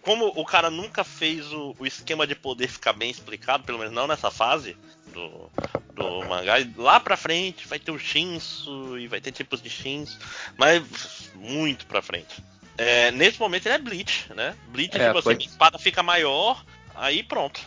como 0.01 0.27
o 0.35 0.45
cara 0.45 0.69
nunca 0.69 1.05
fez 1.05 1.53
o, 1.53 1.77
o, 1.79 1.87
esquema 1.87 2.27
de 2.27 2.35
poder 2.35 2.67
ficar 2.67 2.93
bem 2.93 3.11
explicado, 3.11 3.63
pelo 3.63 3.79
menos 3.79 3.93
não 3.93 4.09
nessa 4.09 4.33
fase 4.33 4.77
do, 5.13 5.51
do 5.95 6.29
mangá, 6.29 6.57
lá 6.77 6.99
pra 6.99 7.17
frente 7.17 7.69
vai 7.69 7.79
ter 7.79 7.93
o 7.93 7.99
Shinsu 7.99 8.99
e 8.99 9.07
vai 9.07 9.21
ter 9.21 9.31
tipos 9.31 9.63
de 9.63 9.71
Shinsu, 9.71 10.19
mas 10.57 11.31
muito 11.37 11.87
pra 11.87 12.03
frente. 12.03 12.43
É, 12.79 13.11
nesse 13.11 13.39
momento 13.39 13.67
ele 13.67 13.75
é 13.75 13.79
Bleach, 13.79 14.33
né? 14.35 14.55
Bleach, 14.69 14.97
é, 14.97 15.07
tipo 15.07 15.19
assim, 15.19 15.31
a 15.31 15.47
espada 15.47 15.79
fica 15.79 16.03
maior, 16.03 16.65
Aí 16.95 17.23
pronto. 17.23 17.61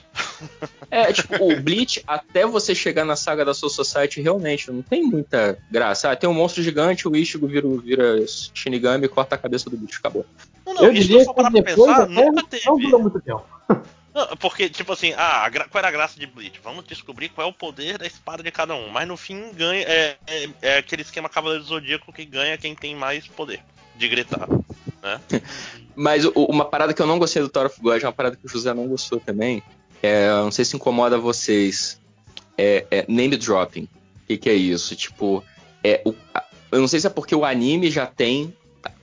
É, 0.91 1.12
tipo, 1.12 1.51
o 1.51 1.60
Bleach, 1.60 2.03
até 2.08 2.45
você 2.45 2.76
chegar 2.76 3.06
na 3.06 3.16
saga 3.16 3.43
da 3.43 3.53
Soul 3.53 3.70
Society, 3.70 4.22
realmente 4.22 4.70
não 4.72 4.82
tem 4.82 5.03
muita 5.03 5.58
graça. 5.70 6.12
Ah, 6.12 6.16
tem 6.16 6.30
um 6.30 6.34
monstro 6.34 6.62
gigante, 6.62 7.08
o 7.08 7.16
Ichigo 7.16 7.47
vira, 7.47 7.68
vira 7.84 8.26
Shinigami 8.53 9.06
e 9.06 9.10
corta 9.10 9.36
a 9.36 9.38
cabeça 9.38 9.70
do 9.70 9.78
bicho, 9.78 9.99
acabou. 9.99 10.26
Não, 10.66 10.74
não, 10.74 10.86
eu 10.86 10.93
diria 10.93 11.26
que 11.26 11.34
depois 11.34 11.64
pensar, 11.64 12.08
nunca 12.08 12.43
teve. 12.43 12.66
Não 12.66 12.78
durou 12.78 13.01
muito 13.01 13.20
tempo. 13.20 13.45
Não, 14.14 14.38
porque, 14.38 14.70
tipo 14.70 14.93
assim, 14.93 15.14
ah, 15.18 15.49
qual 15.70 15.80
era 15.80 15.89
a 15.89 15.91
graça 15.91 16.18
de 16.18 16.26
Bleach? 16.26 16.60
Vamos 16.64 16.86
descobrir 16.86 17.30
qual 17.30 17.47
é 17.47 17.49
o 17.49 17.53
poder 17.53 17.97
da 17.97 18.08
espada 18.08 18.41
de 18.41 18.51
cada 18.51 18.74
um. 18.74 18.88
Mas 18.89 19.08
no 19.08 19.18
fim 19.18 19.51
ganha. 19.53 19.84
É, 19.84 20.16
é, 20.28 20.49
é 20.62 20.78
aquele 20.78 21.01
esquema 21.01 21.28
Cavaleiro 21.28 21.64
do 21.64 21.68
Zodíaco 21.68 22.14
que 22.14 22.24
ganha 22.24 22.58
quem 22.58 22.74
tem 22.74 22.95
mais 22.95 23.28
poder 23.28 23.62
de 23.95 24.08
gritar. 24.08 24.47
Né? 25.06 25.22
Mas 25.95 26.26
o, 26.26 26.32
uma 26.34 26.66
parada 26.66 26.93
que 26.93 27.01
eu 27.01 27.06
não 27.06 27.20
gostei 27.20 27.41
do 27.41 27.47
Tower 27.47 27.68
of 27.68 27.80
God, 27.80 28.01
é 28.01 28.06
uma 28.08 28.12
parada 28.12 28.36
que 28.36 28.45
o 28.45 28.49
José 28.49 28.74
não 28.74 28.88
gostou 28.88 29.20
também. 29.20 29.64
É, 30.01 30.28
não 30.28 30.51
sei 30.51 30.66
se 30.66 30.76
incomoda 30.76 31.18
vocês. 31.18 32.01
É, 32.58 32.86
é 32.89 33.06
name 33.08 33.38
dropping. 33.38 33.84
O 33.84 34.28
que, 34.28 34.38
que, 34.38 34.49
é 34.49 34.53
isso? 34.53 34.95
Tipo, 34.95 35.43
é, 35.84 36.01
o, 36.03 36.14
eu 36.72 36.82
não 36.82 36.88
sei 36.88 36.99
se 36.99 37.08
é 37.08 37.10
porque 37.10 37.36
o 37.36 37.45
anime 37.45 37.91
já 37.91 38.06
tem 38.06 38.53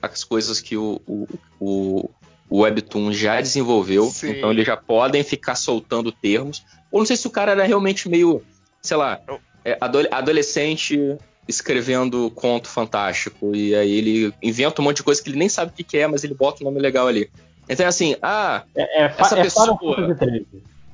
as 0.01 0.23
coisas 0.23 0.59
que 0.59 0.77
o, 0.77 1.01
o, 1.07 1.27
o, 1.59 2.09
o 2.49 2.59
Webtoon 2.59 3.11
já 3.11 3.39
desenvolveu, 3.41 4.05
Sim. 4.05 4.31
então 4.31 4.51
eles 4.51 4.65
já 4.65 4.77
podem 4.77 5.23
ficar 5.23 5.55
soltando 5.55 6.11
termos. 6.11 6.63
Ou 6.91 6.99
não 6.99 7.05
sei 7.05 7.17
se 7.17 7.25
o 7.25 7.31
cara 7.31 7.53
era 7.53 7.63
realmente 7.63 8.07
meio, 8.09 8.43
sei 8.81 8.97
lá, 8.97 9.19
é, 9.65 9.77
adolescente 10.11 11.17
escrevendo 11.47 12.31
conto 12.31 12.67
fantástico. 12.67 13.55
E 13.55 13.75
aí 13.75 13.91
ele 13.91 14.33
inventa 14.41 14.81
um 14.81 14.85
monte 14.85 14.97
de 14.97 15.03
coisa 15.03 15.21
que 15.21 15.29
ele 15.29 15.37
nem 15.37 15.49
sabe 15.49 15.71
o 15.71 15.83
que, 15.83 15.97
é, 15.97 16.07
mas 16.07 16.23
ele 16.23 16.33
bota 16.33 16.63
um 16.63 16.65
nome 16.65 16.79
legal 16.79 17.07
ali. 17.07 17.29
Então 17.67 17.85
é 17.85 17.89
assim, 17.89 18.15
ah, 18.21 18.63
é, 18.75 19.03
é, 19.03 19.15
essa 19.17 19.39
é 19.39 19.43
pessoa. 19.43 19.77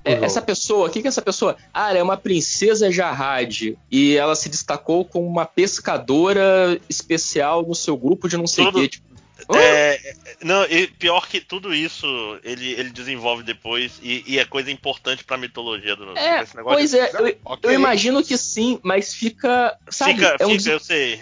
É, 0.06 0.14
essa 0.24 0.42
pessoa, 0.42 0.88
o 0.88 0.90
que, 0.90 1.02
que 1.02 1.08
é 1.08 1.10
essa 1.10 1.22
pessoa? 1.22 1.58
Ah, 1.74 1.90
ela 1.90 2.00
é 2.00 2.04
uma 2.04 2.18
princesa 2.18 2.90
Jarrad 2.90 3.76
e 3.92 4.16
ela 4.16 4.34
se 4.34 4.48
destacou 4.50 5.04
como 5.04 5.28
uma 5.28 5.46
pescadora 5.46 6.80
especial 6.90 7.64
no 7.64 7.76
seu 7.76 7.98
grupo 7.98 8.28
de 8.28 8.38
não 8.38 8.48
sei 8.48 8.66
o 8.66 8.74
quê. 8.74 8.88
Tipo, 8.88 9.09
é, 9.58 10.16
não, 10.44 10.64
e 10.66 10.88
pior 10.88 11.28
que 11.28 11.42
tudo 11.42 11.74
isso 11.74 12.06
ele, 12.44 12.72
ele 12.74 12.90
desenvolve 12.92 13.44
depois 13.44 14.00
e, 14.02 14.24
e 14.28 14.40
é 14.40 14.46
coisa 14.46 14.70
importante 14.70 15.24
pra 15.24 15.38
mitologia 15.38 15.96
do 15.96 16.18
é, 16.18 16.46
Pois 16.64 16.92
de... 16.92 17.00
é, 17.00 17.12
eu, 17.14 17.38
okay. 17.44 17.70
eu, 17.70 17.74
imagino 17.74 18.24
que 18.24 18.38
sim, 18.38 18.80
mas 18.84 19.14
fica. 19.14 19.78
Sabe, 19.90 20.16
fica, 20.16 20.38
é 20.40 20.46
um, 20.46 20.60
fica 20.60 20.70
eu 20.70 20.80
sei. 20.80 21.20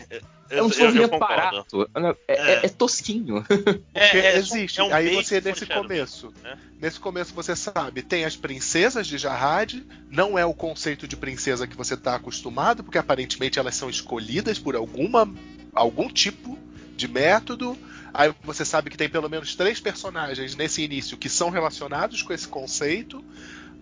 É 0.50 0.62
um 0.62 0.70
desenvolvimento 0.70 1.18
barato. 1.18 1.90
É, 2.28 2.34
é, 2.34 2.66
é, 2.66 2.70
tosquinho. 2.70 3.44
Porque 3.44 4.18
é, 4.18 4.38
existe. 4.38 4.82
Um 4.82 4.94
aí 4.94 5.16
você, 5.16 5.42
nesse 5.42 5.66
começo. 5.66 6.34
Né? 6.42 6.58
Nesse 6.80 7.00
começo 7.00 7.34
você 7.34 7.56
sabe, 7.56 8.02
tem 8.02 8.26
as 8.26 8.36
princesas 8.36 9.08
de 9.08 9.18
Jarrad. 9.18 9.74
Não 10.10 10.38
é 10.38 10.46
o 10.46 10.54
conceito 10.54 11.08
de 11.08 11.18
princesa 11.18 11.68
que 11.68 11.76
você 11.76 11.96
está 11.96 12.16
acostumado, 12.16 12.84
porque 12.84 12.98
aparentemente 12.98 13.60
elas 13.60 13.76
são 13.76 13.90
escolhidas 13.90 14.58
por 14.58 14.76
alguma 14.76 15.30
algum 15.74 16.08
tipo 16.10 16.58
de 16.96 17.08
método. 17.08 17.78
Aí 18.18 18.34
você 18.44 18.66
sabe 18.66 18.90
que 18.90 18.98
tem 18.98 19.08
pelo 19.08 19.30
menos 19.30 19.56
três 19.56 19.80
personagens 19.80 20.56
nesse 20.56 20.82
início 20.82 21.16
que 21.16 21.30
são 21.30 21.52
relacionados 21.52 22.24
com 22.24 22.34
esse 22.34 22.48
conceito. 22.48 23.24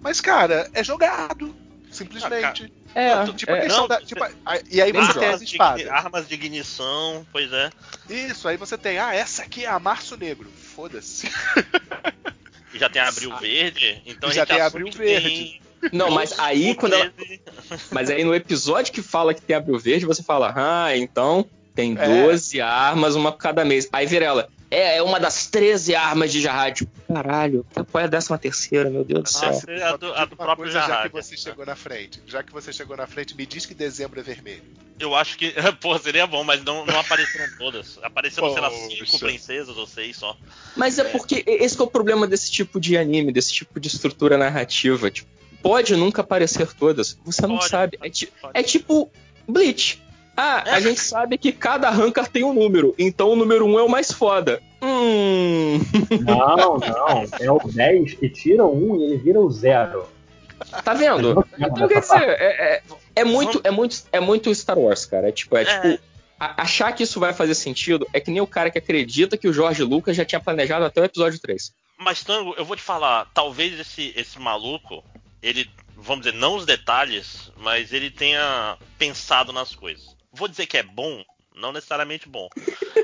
Mas, 0.02 0.20
cara, 0.20 0.70
é 0.74 0.84
jogado. 0.84 1.56
Simplesmente. 1.90 2.74
Ah, 2.94 3.00
é, 3.00 3.32
tipo, 3.32 3.52
é, 3.54 3.68
não, 3.70 3.88
da, 3.88 4.02
tipo, 4.02 4.22
e 4.70 4.82
aí 4.82 4.92
você 4.92 5.18
tem 5.18 5.30
as 5.30 5.42
espadas. 5.42 5.88
armas 5.88 6.28
de 6.28 6.34
ignição, 6.34 7.26
pois 7.32 7.50
é. 7.54 7.70
Isso, 8.10 8.50
aí 8.50 8.58
você 8.58 8.78
tem, 8.78 9.00
ah, 9.00 9.16
essa 9.16 9.44
aqui 9.44 9.64
é 9.64 9.70
a 9.70 9.80
Março 9.80 10.18
Negro. 10.18 10.52
Foda-se. 10.52 11.32
E 12.74 12.78
já 12.78 12.90
tem 12.90 13.00
Abril 13.08 13.32
ah, 13.32 13.38
Verde, 13.38 14.02
então 14.06 14.30
já 14.34 14.46
tem 14.46 14.60
Abril 14.60 14.92
Verde. 14.92 15.30
Tem... 15.30 15.62
Não, 15.94 16.12
mas 16.12 16.38
aí 16.38 16.76
quando 16.76 16.94
ela... 16.94 17.14
Mas 17.90 18.10
aí 18.10 18.26
no 18.26 18.36
episódio 18.36 18.92
que 18.92 19.02
fala 19.02 19.34
que 19.34 19.42
tem 19.42 19.56
Abril 19.56 19.80
Verde, 19.80 20.06
você 20.06 20.22
fala, 20.22 20.54
ah, 20.58 20.98
então 20.98 21.50
tem 21.76 21.94
12 21.94 22.60
é. 22.60 22.64
armas, 22.64 23.16
uma 23.16 23.32
por 23.32 23.40
cada 23.40 23.66
mês. 23.66 23.88
Aí 23.92 24.06
vira 24.08 24.26
ela. 24.26 24.48
É, 24.72 24.98
é 24.98 25.04
uma 25.04 25.20
das 25.20 25.48
13 25.48 25.94
armas 25.94 26.32
de 26.32 26.42
Jarrad. 26.42 26.82
Caralho, 27.08 27.66
qual 27.92 28.02
é 28.02 28.06
a 28.06 28.08
décima 28.08 28.38
terceira, 28.38 28.90
meu 28.90 29.04
Deus 29.04 29.24
do 29.24 29.30
céu? 29.30 29.62
É 29.68 29.84
a 29.84 29.96
do, 29.96 30.14
a 30.14 30.26
do 30.26 30.36
próprio 30.36 30.72
coisa, 30.72 30.80
Já 30.80 31.04
que 31.04 31.14
você 31.14 31.38
chegou 31.38 31.66
na 31.66 31.76
frente, 31.76 32.22
já 32.26 32.42
que 32.42 32.52
você 32.52 32.74
chegou 32.74 32.98
na 32.98 33.06
frente, 33.06 33.36
me 33.38 33.46
diz 33.46 33.66
que 33.66 33.76
dezembro 33.76 34.20
é 34.20 34.24
vermelho. 34.24 34.64
Eu 35.00 35.14
acho 35.14 35.38
que, 35.38 35.54
pô, 35.80 35.98
seria 36.00 36.26
bom, 36.26 36.44
mas 36.44 36.64
não, 36.64 36.86
não 36.86 37.00
apareceram 37.00 37.46
todas. 37.60 38.00
Apareceram, 38.02 38.52
sei 38.52 38.62
lá, 38.62 38.72
cinco 38.72 39.20
princesas 39.20 39.78
ou 39.78 39.86
seis 39.86 40.18
só. 40.18 40.36
Mas 40.76 40.98
é, 40.98 41.04
é 41.04 41.06
porque 41.06 41.44
esse 41.46 41.80
é 41.80 41.84
o 41.84 41.88
problema 41.88 42.26
desse 42.26 42.52
tipo 42.52 42.80
de 42.80 42.98
anime, 42.98 43.32
desse 43.32 43.54
tipo 43.54 43.80
de 43.80 43.88
estrutura 43.88 44.38
narrativa. 44.38 45.12
Tipo, 45.12 45.30
pode 45.62 45.96
nunca 45.96 46.22
aparecer 46.22 46.74
todas. 46.74 47.18
Você 47.24 47.42
pode, 47.42 47.54
não 47.54 47.62
sabe. 47.62 47.98
É, 48.02 48.10
ti, 48.10 48.32
é 48.54 48.64
tipo 48.64 49.12
Bleach. 49.48 50.02
Ah, 50.38 50.64
a 50.66 50.80
gente 50.82 51.00
sabe 51.00 51.38
que 51.38 51.52
cada 51.52 51.90
rankar 51.90 52.28
tem 52.28 52.44
um 52.44 52.54
número, 52.54 52.94
então 53.00 53.30
o 53.30 53.36
número 53.36 53.66
1 53.66 53.70
um 53.70 53.80
é 53.80 53.84
o 53.84 53.90
mais 53.90 54.12
foda. 54.12 54.62
Hum. 54.82 55.80
Não, 56.22 56.78
não. 56.78 57.24
É 57.40 57.52
o 57.52 57.60
10 57.60 58.16
que 58.16 58.30
tira 58.30 58.66
o 58.66 58.94
1 58.94 59.00
e 59.00 59.04
ele 59.04 59.18
vira 59.18 59.40
o 59.40 59.50
0. 59.50 60.06
Tá 60.84 60.94
vendo? 60.94 61.46
Então 61.58 61.88
quer 61.88 62.02
dizer, 62.02 62.22
é, 62.22 62.76
é, 62.76 62.84
é, 63.16 63.24
muito, 63.24 63.62
é, 63.64 63.72
muito, 63.72 64.04
é 64.12 64.20
muito 64.20 64.54
Star 64.54 64.78
Wars, 64.78 65.06
cara. 65.06 65.30
É 65.30 65.32
tipo, 65.32 65.56
é, 65.56 65.64
é. 65.64 65.66
tipo. 65.66 66.04
achar 66.38 66.92
que 66.92 67.04
isso 67.04 67.20
vai 67.20 67.34
fazer 67.34 67.56
sentido 67.56 68.06
é 68.12 68.20
que 68.20 68.32
nem 68.32 68.42
o 68.42 68.48
cara 68.48 68.70
que 68.70 68.78
acredita 68.78 69.38
que 69.38 69.48
o 69.48 69.54
Jorge 69.54 69.84
Lucas 69.84 70.18
já 70.18 70.26
tinha 70.26 70.40
planejado 70.40 70.84
até 70.84 71.02
o 71.02 71.06
episódio 71.06 71.40
3. 71.40 71.74
Mas, 71.98 72.24
Tango, 72.24 72.54
eu 72.58 72.66
vou 72.66 72.76
te 72.76 72.82
falar, 72.82 73.30
talvez 73.34 73.80
esse, 73.80 74.14
esse 74.18 74.38
maluco, 74.38 75.02
ele, 75.42 75.70
vamos 75.96 76.26
dizer, 76.26 76.38
não 76.38 76.58
os 76.58 76.66
detalhes, 76.66 77.52
mas 77.58 77.94
ele 77.94 78.12
tenha 78.12 78.78
pensado 78.98 79.54
nas 79.54 79.74
coisas 79.74 80.15
vou 80.36 80.48
dizer 80.48 80.68
que 80.68 80.78
é 80.78 80.84
bom, 80.84 81.24
não 81.56 81.72
necessariamente 81.72 82.28
bom, 82.28 82.50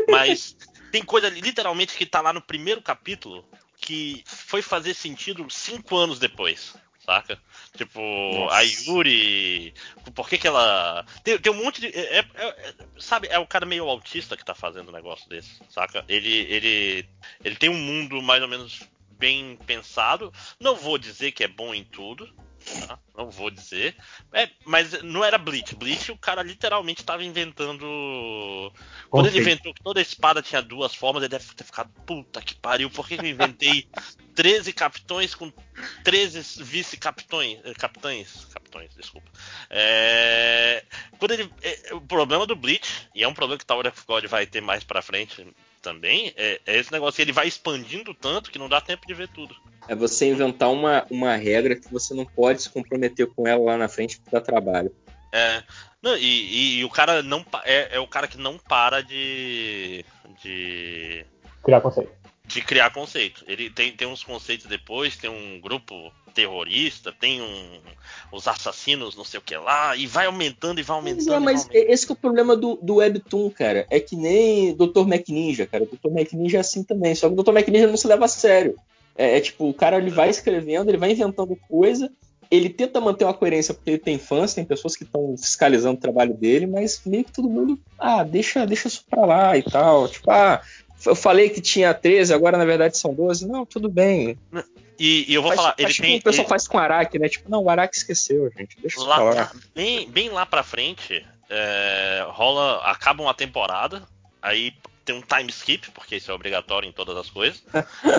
mas 0.10 0.56
tem 0.92 1.04
coisa 1.04 1.30
literalmente 1.30 1.96
que 1.96 2.06
tá 2.06 2.22
lá 2.22 2.34
no 2.34 2.42
primeiro 2.42 2.82
capítulo 2.82 3.46
que 3.78 4.24
foi 4.26 4.62
fazer 4.62 4.94
sentido 4.94 5.50
cinco 5.50 5.98
anos 5.98 6.20
depois. 6.20 6.76
Saca? 7.00 7.42
Tipo, 7.76 8.00
Nossa. 8.00 8.56
a 8.56 8.62
Yuri. 8.62 9.74
Por 10.14 10.30
que, 10.30 10.38
que 10.38 10.48
ela. 10.48 11.04
Tem, 11.24 11.36
tem 11.40 11.52
um 11.52 11.64
monte 11.64 11.82
de. 11.82 11.88
É, 11.88 12.20
é, 12.20 12.26
é, 12.36 12.74
sabe, 13.00 13.28
é 13.28 13.40
o 13.40 13.48
cara 13.48 13.66
meio 13.66 13.90
autista 13.90 14.38
que 14.38 14.46
tá 14.46 14.54
fazendo 14.54 14.90
um 14.90 14.94
negócio 14.94 15.28
desse, 15.28 15.60
saca? 15.68 16.06
Ele, 16.08 16.30
ele, 16.30 17.10
ele 17.44 17.56
tem 17.56 17.70
um 17.72 17.78
mundo 17.78 18.22
mais 18.22 18.44
ou 18.44 18.48
menos 18.48 18.82
bem 19.18 19.58
pensado. 19.66 20.32
Não 20.60 20.76
vou 20.76 20.98
dizer 21.00 21.32
que 21.32 21.44
é 21.44 21.48
bom 21.48 21.74
em 21.74 21.84
tudo, 21.84 22.32
Tá? 22.88 23.00
Não 23.18 23.30
vou 23.30 23.50
dizer. 23.50 23.96
É, 24.34 24.50
mas 24.66 25.02
não 25.04 25.24
era 25.24 25.38
Bleach. 25.38 25.76
Bleach, 25.76 26.12
o 26.12 26.18
cara 26.18 26.44
literalmente 26.44 27.02
estava 27.02 27.24
inventando. 27.24 28.72
Quando 29.10 29.28
ele 29.28 29.40
inventou 29.40 29.74
que 29.74 29.84
toda 29.84 30.02
espada 30.02 30.42
tinha 30.42 30.62
duas 30.62 30.94
formas, 30.94 31.24
ele 31.24 31.30
deve 31.30 31.46
ter 31.54 31.64
ficado, 31.64 31.92
puta 32.06 32.42
que 32.42 32.56
pariu, 32.56 32.90
por 32.90 33.08
que 33.08 33.16
eu 33.16 33.26
inventei 33.26 33.88
13 34.36 34.74
capitões 34.74 35.36
com 35.36 35.52
13 36.04 36.64
vice-capitões? 36.64 37.60
Eh, 37.64 37.74
capitães? 37.74 38.46
Capitões, 38.54 38.96
desculpa. 38.96 39.30
É, 39.70 40.84
quando 41.18 41.32
ele, 41.32 41.52
é, 41.62 41.94
o 41.94 42.02
problema 42.02 42.46
do 42.46 42.56
Bleach, 42.56 43.10
e 43.14 43.24
é 43.24 43.28
um 43.28 43.34
problema 43.34 43.58
que 43.58 43.64
o 43.64 43.68
Tower 43.68 43.88
of 43.88 44.04
God 44.08 44.26
vai 44.26 44.46
ter 44.46 44.62
mais 44.62 44.84
pra 44.84 45.02
frente 45.02 45.46
também, 45.82 46.34
é, 46.38 46.62
é 46.66 46.78
esse 46.78 46.92
negócio, 46.92 47.22
ele 47.22 47.32
vai 47.32 47.48
expandindo 47.48 48.14
tanto 48.14 48.52
que 48.52 48.60
não 48.60 48.70
dá 48.70 48.80
tempo 48.80 49.06
de 49.08 49.14
ver 49.14 49.28
tudo. 49.30 49.56
É 49.88 49.96
você 49.96 50.30
inventar 50.30 50.72
uma, 50.72 51.06
uma 51.10 51.36
regra 51.36 51.76
que 51.76 51.92
você 51.92 52.14
não 52.14 52.26
pode 52.26 52.62
se 52.62 52.70
comprometer 52.70 53.28
com 53.28 53.48
ela 53.48 53.64
lá 53.64 53.78
na 53.78 53.88
frente 53.88 54.20
para 54.20 54.40
dar 54.40 54.46
trabalho. 54.46 54.96
É. 55.32 55.64
Não, 56.02 56.18
e, 56.18 56.22
e, 56.22 56.80
e, 56.80 56.86
o 56.86 56.90
cara 56.90 57.22
não 57.22 57.46
é, 57.64 57.96
é, 57.96 58.00
o 58.00 58.08
cara 58.08 58.28
que 58.28 58.38
não 58.38 58.58
para 58.58 59.02
de. 59.02 60.04
de. 60.42 61.26
Criar 61.64 61.82
conceito. 61.82 62.12
De 62.46 62.62
criar 62.62 62.90
conceito. 62.90 63.44
Ele 63.48 63.70
tem, 63.70 63.92
tem 63.96 64.08
uns 64.08 64.24
conceitos 64.24 64.66
depois, 64.66 65.16
tem 65.16 65.30
um 65.30 65.60
grupo 65.62 66.12
terrorista, 66.32 67.12
tem 67.12 67.42
um, 67.42 67.80
os 68.32 68.48
assassinos, 68.48 69.16
não 69.16 69.24
sei 69.24 69.40
o 69.40 69.44
que 69.44 69.56
lá, 69.56 69.96
e 69.96 70.08
vai 70.08 70.26
aumentando 70.26 70.80
e 70.80 70.84
vai 70.84 70.98
aumentando. 70.98 71.34
É, 71.34 71.40
mas 71.40 71.66
aumentando. 71.66 71.92
esse 71.92 72.10
é 72.10 72.14
o 72.14 72.16
problema 72.16 72.56
do, 72.56 72.80
do 72.82 72.96
Webtoon, 72.96 73.50
cara. 73.50 73.86
É 73.90 74.00
que 74.00 74.16
nem 74.16 74.76
Dr. 74.76 75.02
McNinja, 75.02 75.66
cara. 75.66 75.86
Dr. 75.86 76.10
McNinja 76.10 76.58
é 76.58 76.62
assim 76.62 76.84
também, 76.84 77.14
só 77.16 77.28
que 77.28 77.34
o 77.34 77.44
Dr. 77.44 77.52
McNinja 77.52 77.88
não 77.88 77.98
se 77.98 78.08
leva 78.08 78.26
a 78.26 78.30
sério. 78.30 78.76
É, 79.16 79.38
é 79.38 79.42
tipo, 79.42 79.70
o 79.70 79.74
cara 79.74 79.98
ele 79.98 80.10
vai 80.10 80.30
escrevendo, 80.30 80.90
ele 80.90 80.98
vai 80.98 81.12
inventando 81.12 81.58
coisa, 81.68 82.10
ele 82.50 82.70
tenta 82.70 83.00
manter 83.00 83.24
uma 83.24 83.34
coerência 83.34 83.74
porque 83.74 83.92
ele 83.92 83.98
tem 83.98 84.18
fãs, 84.18 84.54
tem 84.54 84.66
pessoas 84.66 84.96
que 84.96 85.04
estão 85.04 85.36
fiscalizando 85.38 85.98
o 85.98 86.02
trabalho 86.02 86.34
dele, 86.34 86.68
mas 86.68 87.02
meio 87.06 87.24
que 87.24 87.32
todo 87.32 87.50
mundo, 87.50 87.80
ah, 87.98 88.24
deixa, 88.24 88.66
deixa 88.66 88.90
isso 88.90 89.06
pra 89.10 89.26
lá 89.26 89.58
e 89.58 89.64
tal. 89.64 90.10
Tipo, 90.10 90.30
ah, 90.32 90.62
eu 91.06 91.16
falei 91.16 91.50
que 91.50 91.62
tinha 91.62 91.94
13, 91.94 92.34
agora 92.34 92.58
na 92.58 92.66
verdade 92.66 92.98
são 92.98 93.14
12. 93.14 93.48
Não, 93.48 93.66
tudo 93.66 93.90
bem. 93.90 94.38
E, 95.00 95.32
e 95.32 95.34
eu 95.34 95.42
vou 95.42 95.50
faz, 95.50 95.62
falar, 95.62 95.76
ele 95.78 95.94
tipo 95.94 96.08
tem. 96.08 96.20
O 96.20 96.22
pessoal 96.22 96.44
ele... 96.44 96.50
faz 96.50 96.68
com 96.68 96.78
o 96.78 96.80
Araki, 96.80 97.18
né? 97.18 97.28
Tipo, 97.28 97.50
não, 97.50 97.64
o 97.64 97.70
Araki 97.70 97.98
esqueceu, 97.98 98.52
gente. 98.56 98.78
Deixa 98.80 99.00
lá, 99.02 99.20
eu 99.20 99.34
falar. 99.34 99.52
Bem, 99.74 100.10
bem 100.10 100.30
lá 100.30 100.46
pra 100.46 100.64
frente, 100.64 101.26
é, 101.50 102.24
rola. 102.28 102.82
Acaba 102.84 103.24
uma 103.24 103.34
temporada, 103.34 104.04
aí 104.42 104.74
tem 105.04 105.16
um 105.16 105.22
time 105.22 105.50
skip, 105.50 105.90
porque 105.92 106.18
isso 106.18 106.30
é 106.30 106.34
obrigatório 106.34 106.88
em 106.88 106.92
todas 106.92 107.18
as 107.18 107.30
coisas. 107.30 107.64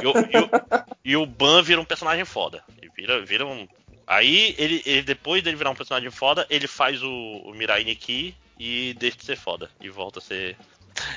e, 0.03 0.07
o, 0.07 0.11
e, 0.11 0.39
o, 0.39 0.51
e, 1.05 1.16
o, 1.16 1.26
Ban 1.26 1.62
vira 1.62 1.80
um 1.80 1.85
personagem 1.85 2.24
foda. 2.24 2.64
Vira, 2.97 3.24
vira 3.24 3.47
um. 3.47 3.68
Aí, 4.07 4.55
ele, 4.59 4.83
ele, 4.85 5.03
depois 5.03 5.43
dele 5.43 5.57
virar 5.57 5.70
um 5.70 5.76
personagem 5.76 6.11
foda, 6.11 6.47
ele 6.51 6.66
faz 6.66 7.03
o, 7.03 7.09
o 7.09 7.55
Mirai 7.55 7.85
Nikki 7.85 8.35
e 8.59 8.95
deixa 8.99 9.18
de 9.18 9.24
ser 9.24 9.37
foda. 9.37 9.70
E 9.80 9.89
volta 9.89 10.18
a 10.18 10.22
ser 10.22 10.57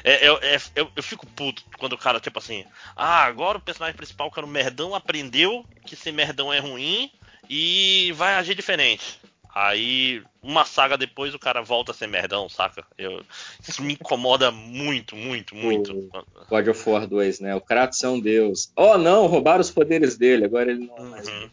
é, 0.04 0.28
é, 0.28 0.56
é, 0.56 0.62
eu, 0.76 0.92
eu, 0.96 1.04
fico 1.04 1.26
puto 1.28 1.64
quando 1.78 1.94
o 1.94 1.98
cara, 1.98 2.20
tipo 2.20 2.40
assim, 2.40 2.66
ah, 2.96 3.24
agora 3.24 3.58
o 3.58 3.62
personagem 3.62 3.96
principal, 3.96 4.32
que 4.32 4.40
era 4.40 4.46
o 4.46 4.50
merdão, 4.50 4.96
aprendeu 4.96 5.66
que 5.86 5.96
ser 5.96 6.12
merdão 6.12 6.52
é 6.52 6.60
ruim 6.60 7.12
e 7.50 8.12
vai 8.14 8.36
agir 8.36 8.56
diferente. 8.56 9.20
Aí, 9.54 10.22
uma 10.44 10.66
saga 10.66 10.98
depois, 10.98 11.34
o 11.34 11.40
cara 11.40 11.62
volta 11.62 11.94
a 11.94 11.96
ser 11.96 12.08
merdão, 12.08 12.50
saca? 12.50 12.84
Eu, 12.98 13.24
isso 13.66 13.82
me 13.82 13.94
incomoda 13.94 14.52
muito, 14.52 15.16
muito, 15.16 15.56
muito. 15.56 15.94
O 15.94 16.46
God 16.50 16.68
of 16.68 16.90
War 16.90 17.08
2, 17.08 17.40
né? 17.40 17.56
O 17.56 17.62
Kratos 17.62 18.04
é 18.04 18.10
um 18.10 18.20
deus. 18.20 18.70
Oh, 18.76 18.98
não, 18.98 19.28
roubaram 19.28 19.62
os 19.62 19.72
poderes 19.72 20.18
dele, 20.18 20.44
agora 20.44 20.72
ele 20.72 20.86
não 20.86 20.98
é 20.98 21.02
mais. 21.04 21.28
Uhum. 21.30 21.50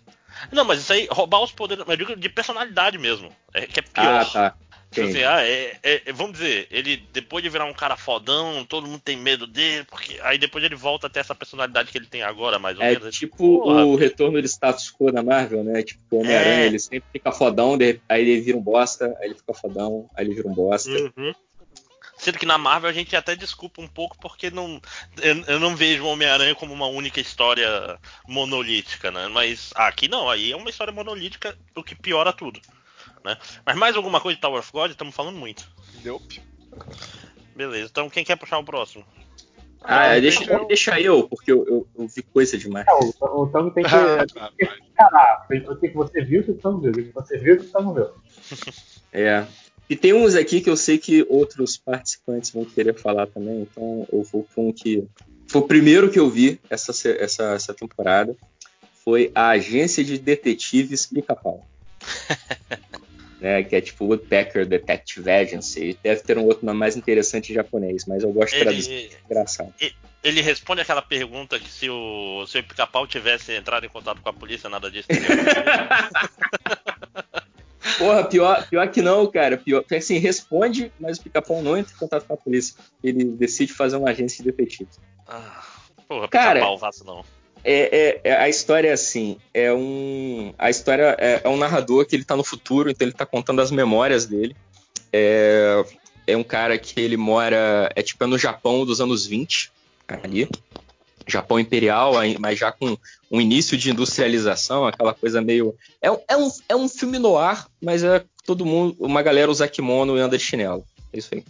Não, 0.51 0.64
mas 0.64 0.80
isso 0.80 0.93
aí, 0.93 1.07
roubar 1.12 1.43
os 1.43 1.53
poderes, 1.53 1.85
eu 1.87 1.97
digo 1.97 2.16
de 2.16 2.28
personalidade 2.28 2.99
mesmo. 2.99 3.30
É 3.55 3.66
que 3.66 3.78
é 3.78 3.83
pior. 3.83 4.20
Ah, 4.20 4.24
tá. 4.24 4.55
Tipo 4.93 5.09
assim, 5.09 5.22
ah, 5.22 5.43
é, 5.43 5.78
é, 5.82 6.12
vamos 6.12 6.34
dizer, 6.34 6.68
ele 6.70 6.99
depois 7.12 7.43
de 7.43 7.49
virar 7.49 7.64
um 7.64 7.72
cara 7.72 7.97
fodão, 7.97 8.64
todo 8.64 8.86
mundo 8.86 9.01
tem 9.03 9.16
medo 9.16 9.47
dele, 9.47 9.84
porque 9.84 10.20
aí 10.22 10.36
depois 10.36 10.62
ele 10.62 10.74
volta 10.74 11.07
a 11.07 11.11
ter 11.11 11.20
essa 11.20 11.34
personalidade 11.34 11.90
que 11.90 11.97
ele 11.97 12.07
tem 12.07 12.22
agora, 12.22 12.59
mais 12.59 12.76
ou 12.76 12.84
é 12.84 12.90
menos. 12.90 13.07
É 13.07 13.11
tipo 13.11 13.62
Porra, 13.62 13.86
o 13.86 13.97
retorno 13.97 14.40
de 14.40 14.47
status 14.47 14.93
quo 14.93 15.11
da 15.11 15.22
Marvel, 15.22 15.64
né? 15.64 15.82
Tipo, 15.82 16.16
o 16.16 16.20
Homem-Aranha, 16.20 16.62
é. 16.62 16.66
ele 16.66 16.78
sempre 16.78 17.09
fica 17.11 17.32
fodão, 17.32 17.78
aí 18.09 18.20
ele 18.20 18.40
vira 18.40 18.59
um 18.59 18.61
bosta, 18.61 19.16
aí 19.18 19.28
ele 19.28 19.34
fica 19.34 19.55
fodão, 19.55 20.11
aí 20.14 20.26
ele 20.26 20.34
vira 20.34 20.49
um 20.49 20.55
bosta. 20.55 20.90
Uhum. 20.90 21.32
Sendo 22.22 22.38
que 22.38 22.47
na 22.47 22.57
Marvel 22.57 22.88
a 22.88 22.93
gente 22.93 23.16
até 23.16 23.34
desculpa 23.34 23.82
um 23.82 23.88
pouco 23.88 24.16
porque 24.20 24.49
não, 24.49 24.80
eu, 25.20 25.45
eu 25.55 25.59
não 25.59 25.74
vejo 25.74 26.05
o 26.05 26.09
Homem-Aranha 26.09 26.55
como 26.55 26.72
uma 26.72 26.86
única 26.86 27.20
história 27.20 27.99
monolítica, 28.28 29.11
né? 29.11 29.26
Mas 29.26 29.72
aqui 29.74 30.07
não, 30.07 30.30
aí 30.30 30.53
é 30.53 30.57
uma 30.57 30.70
história 30.70 30.93
monolítica, 30.93 31.59
o 31.74 31.82
que 31.82 31.97
piora 31.97 32.32
tudo. 32.32 32.61
Né? 33.25 33.37
Mas 33.64 33.77
mais 33.77 33.97
alguma 33.97 34.20
coisa 34.20 34.37
de 34.37 34.41
Tower 34.41 34.61
of 34.61 34.73
God? 34.73 34.91
Estamos 34.91 35.14
falando 35.14 35.37
muito. 35.37 35.68
Nope. 36.05 36.43
Beleza, 37.55 37.89
então 37.91 38.09
quem 38.09 38.25
quer 38.25 38.37
puxar 38.37 38.59
o 38.59 38.64
próximo? 38.64 39.05
Ah, 39.85 40.18
deixa, 40.18 40.45
eu... 40.45 40.66
deixa 40.66 41.01
eu, 41.01 41.29
porque 41.29 41.51
eu, 41.51 41.66
eu, 41.66 41.87
eu, 41.99 42.09
vi 42.09 42.23
coisa 42.23 42.57
demais. 42.57 42.87
Não, 42.87 43.41
o 43.41 43.47
Tom 43.49 43.70
tem 43.70 43.85
que. 43.85 43.91
Caraca, 44.95 45.47
o 45.68 45.77
que 45.77 45.89
você 45.89 46.23
viu 46.23 46.45
que 46.45 46.53
o 46.53 46.55
Tom 46.55 46.79
viu. 46.79 46.91
O 46.91 46.95
que 46.95 47.12
você 47.12 47.39
viu 47.39 47.59
que 47.59 47.66
o 47.66 47.70
Tom 47.70 47.95
viu. 47.95 48.09
É. 49.14 49.45
E 49.91 49.95
tem 49.95 50.14
uns 50.14 50.35
aqui 50.35 50.62
que 50.62 50.70
eu 50.70 50.77
sei 50.77 50.97
que 50.97 51.27
outros 51.29 51.77
participantes 51.77 52.51
vão 52.51 52.64
querer 52.64 52.95
falar 52.95 53.27
também, 53.27 53.61
então 53.61 54.09
eu 54.11 54.23
vou 54.23 54.47
com 54.55 54.70
um 54.70 54.73
que. 54.73 55.07
Foi 55.47 55.61
o 55.61 55.66
primeiro 55.66 56.11
que 56.11 56.18
eu 56.18 56.31
vi 56.31 56.59
essa, 56.70 56.93
essa, 57.11 57.53
essa 57.53 57.75
temporada. 57.75 58.35
Foi 59.05 59.31
a 59.35 59.51
Agência 59.51 60.03
de 60.03 60.16
Detetives 60.16 61.05
Pica-Pau. 61.05 61.66
né, 63.43 63.62
que 63.64 63.74
é 63.74 63.80
tipo 63.80 64.05
Woodpecker 64.05 64.64
Detective 64.64 65.28
Agency. 65.28 65.99
Deve 66.03 66.20
ter 66.22 66.38
um 66.38 66.45
outro 66.45 66.64
nome 66.64 66.78
mais 66.78 66.97
interessante 66.97 67.51
em 67.51 67.55
japonês, 67.57 68.07
mas 68.07 68.22
eu 68.22 68.32
gosto 68.32 68.55
de 68.55 68.61
traduzir. 68.61 69.11
Engraçado. 69.24 69.74
Ele 70.22 70.40
responde 70.40 70.80
aquela 70.80 71.03
pergunta 71.03 71.59
que 71.59 71.68
se 71.68 71.90
o, 71.90 72.47
se 72.47 72.61
o 72.61 72.64
pica-pau 72.64 73.05
tivesse 73.07 73.53
entrado 73.53 73.84
em 73.84 73.88
contato 73.88 74.22
com 74.22 74.28
a 74.28 74.32
polícia, 74.32 74.70
nada 74.70 74.88
disso. 74.88 75.09
Porra, 77.99 78.24
pior, 78.24 78.68
pior 78.68 78.88
que 78.88 79.03
não, 79.03 79.26
cara. 79.26 79.59
Pior, 79.59 79.84
assim, 79.90 80.18
responde, 80.18 80.93
mas 81.01 81.18
o 81.18 81.22
pica-pau 81.22 81.61
não 81.61 81.76
entra 81.76 81.93
em 81.93 81.99
contato 81.99 82.24
com 82.24 82.34
a 82.34 82.36
polícia. 82.36 82.76
Ele 83.03 83.24
decide 83.24 83.72
fazer 83.72 83.97
uma 83.97 84.11
agência 84.11 84.45
de 84.45 84.51
detetives. 84.53 85.01
Ah, 85.26 85.64
porra, 86.07 86.28
pica-pau, 86.28 86.78
não. 87.05 87.24
É, 87.65 88.21
é, 88.25 88.31
é, 88.31 88.37
a 88.37 88.49
história 88.49 88.89
é 88.89 88.93
assim, 88.93 89.37
é 89.55 89.73
um, 89.73 90.53
a 90.59 90.69
história 90.69 91.17
é, 91.19 91.43
é, 91.45 91.49
um 91.49 91.57
narrador 91.57 92.05
que 92.05 92.17
ele 92.17 92.23
está 92.23 92.37
no 92.37 92.43
futuro, 92.43 92.91
então 92.91 93.05
ele 93.05 93.13
está 93.13 93.25
contando 93.25 93.61
as 93.61 93.71
memórias 93.71 94.27
dele. 94.27 94.57
É, 95.13 95.85
é 96.27 96.37
um 96.37 96.43
cara 96.43 96.77
que 96.79 97.01
ele 97.01 97.17
mora, 97.17 97.91
é 97.95 98.03
tipo 98.03 98.23
é 98.25 98.27
no 98.27 98.39
Japão 98.39 98.85
dos 98.85 99.01
anos 99.01 99.27
20, 99.27 99.71
ali, 100.09 100.49
Japão 101.27 101.59
imperial, 101.59 102.15
mas 102.39 102.59
já 102.59 102.73
com 102.73 102.97
um 103.31 103.41
início 103.41 103.77
de 103.77 103.91
industrialização, 103.91 104.87
aquela 104.87 105.15
coisa 105.15 105.41
meio, 105.41 105.75
é, 106.01 106.09
é, 106.29 106.37
um, 106.37 106.51
é 106.69 106.77
um 106.77 106.89
filme 106.89 107.19
no 107.19 107.37
ar, 107.39 107.69
mas 107.81 108.03
é 108.03 108.25
todo 108.45 108.67
mundo, 108.67 108.97
uma 108.99 109.23
galera 109.23 109.51
usa 109.51 109.69
kimono 109.69 110.19
e 110.19 110.21
anda 110.21 110.37
de 110.37 110.45
chinelo, 110.45 110.85
é 111.13 111.19
isso 111.19 111.31
aí. 111.33 111.45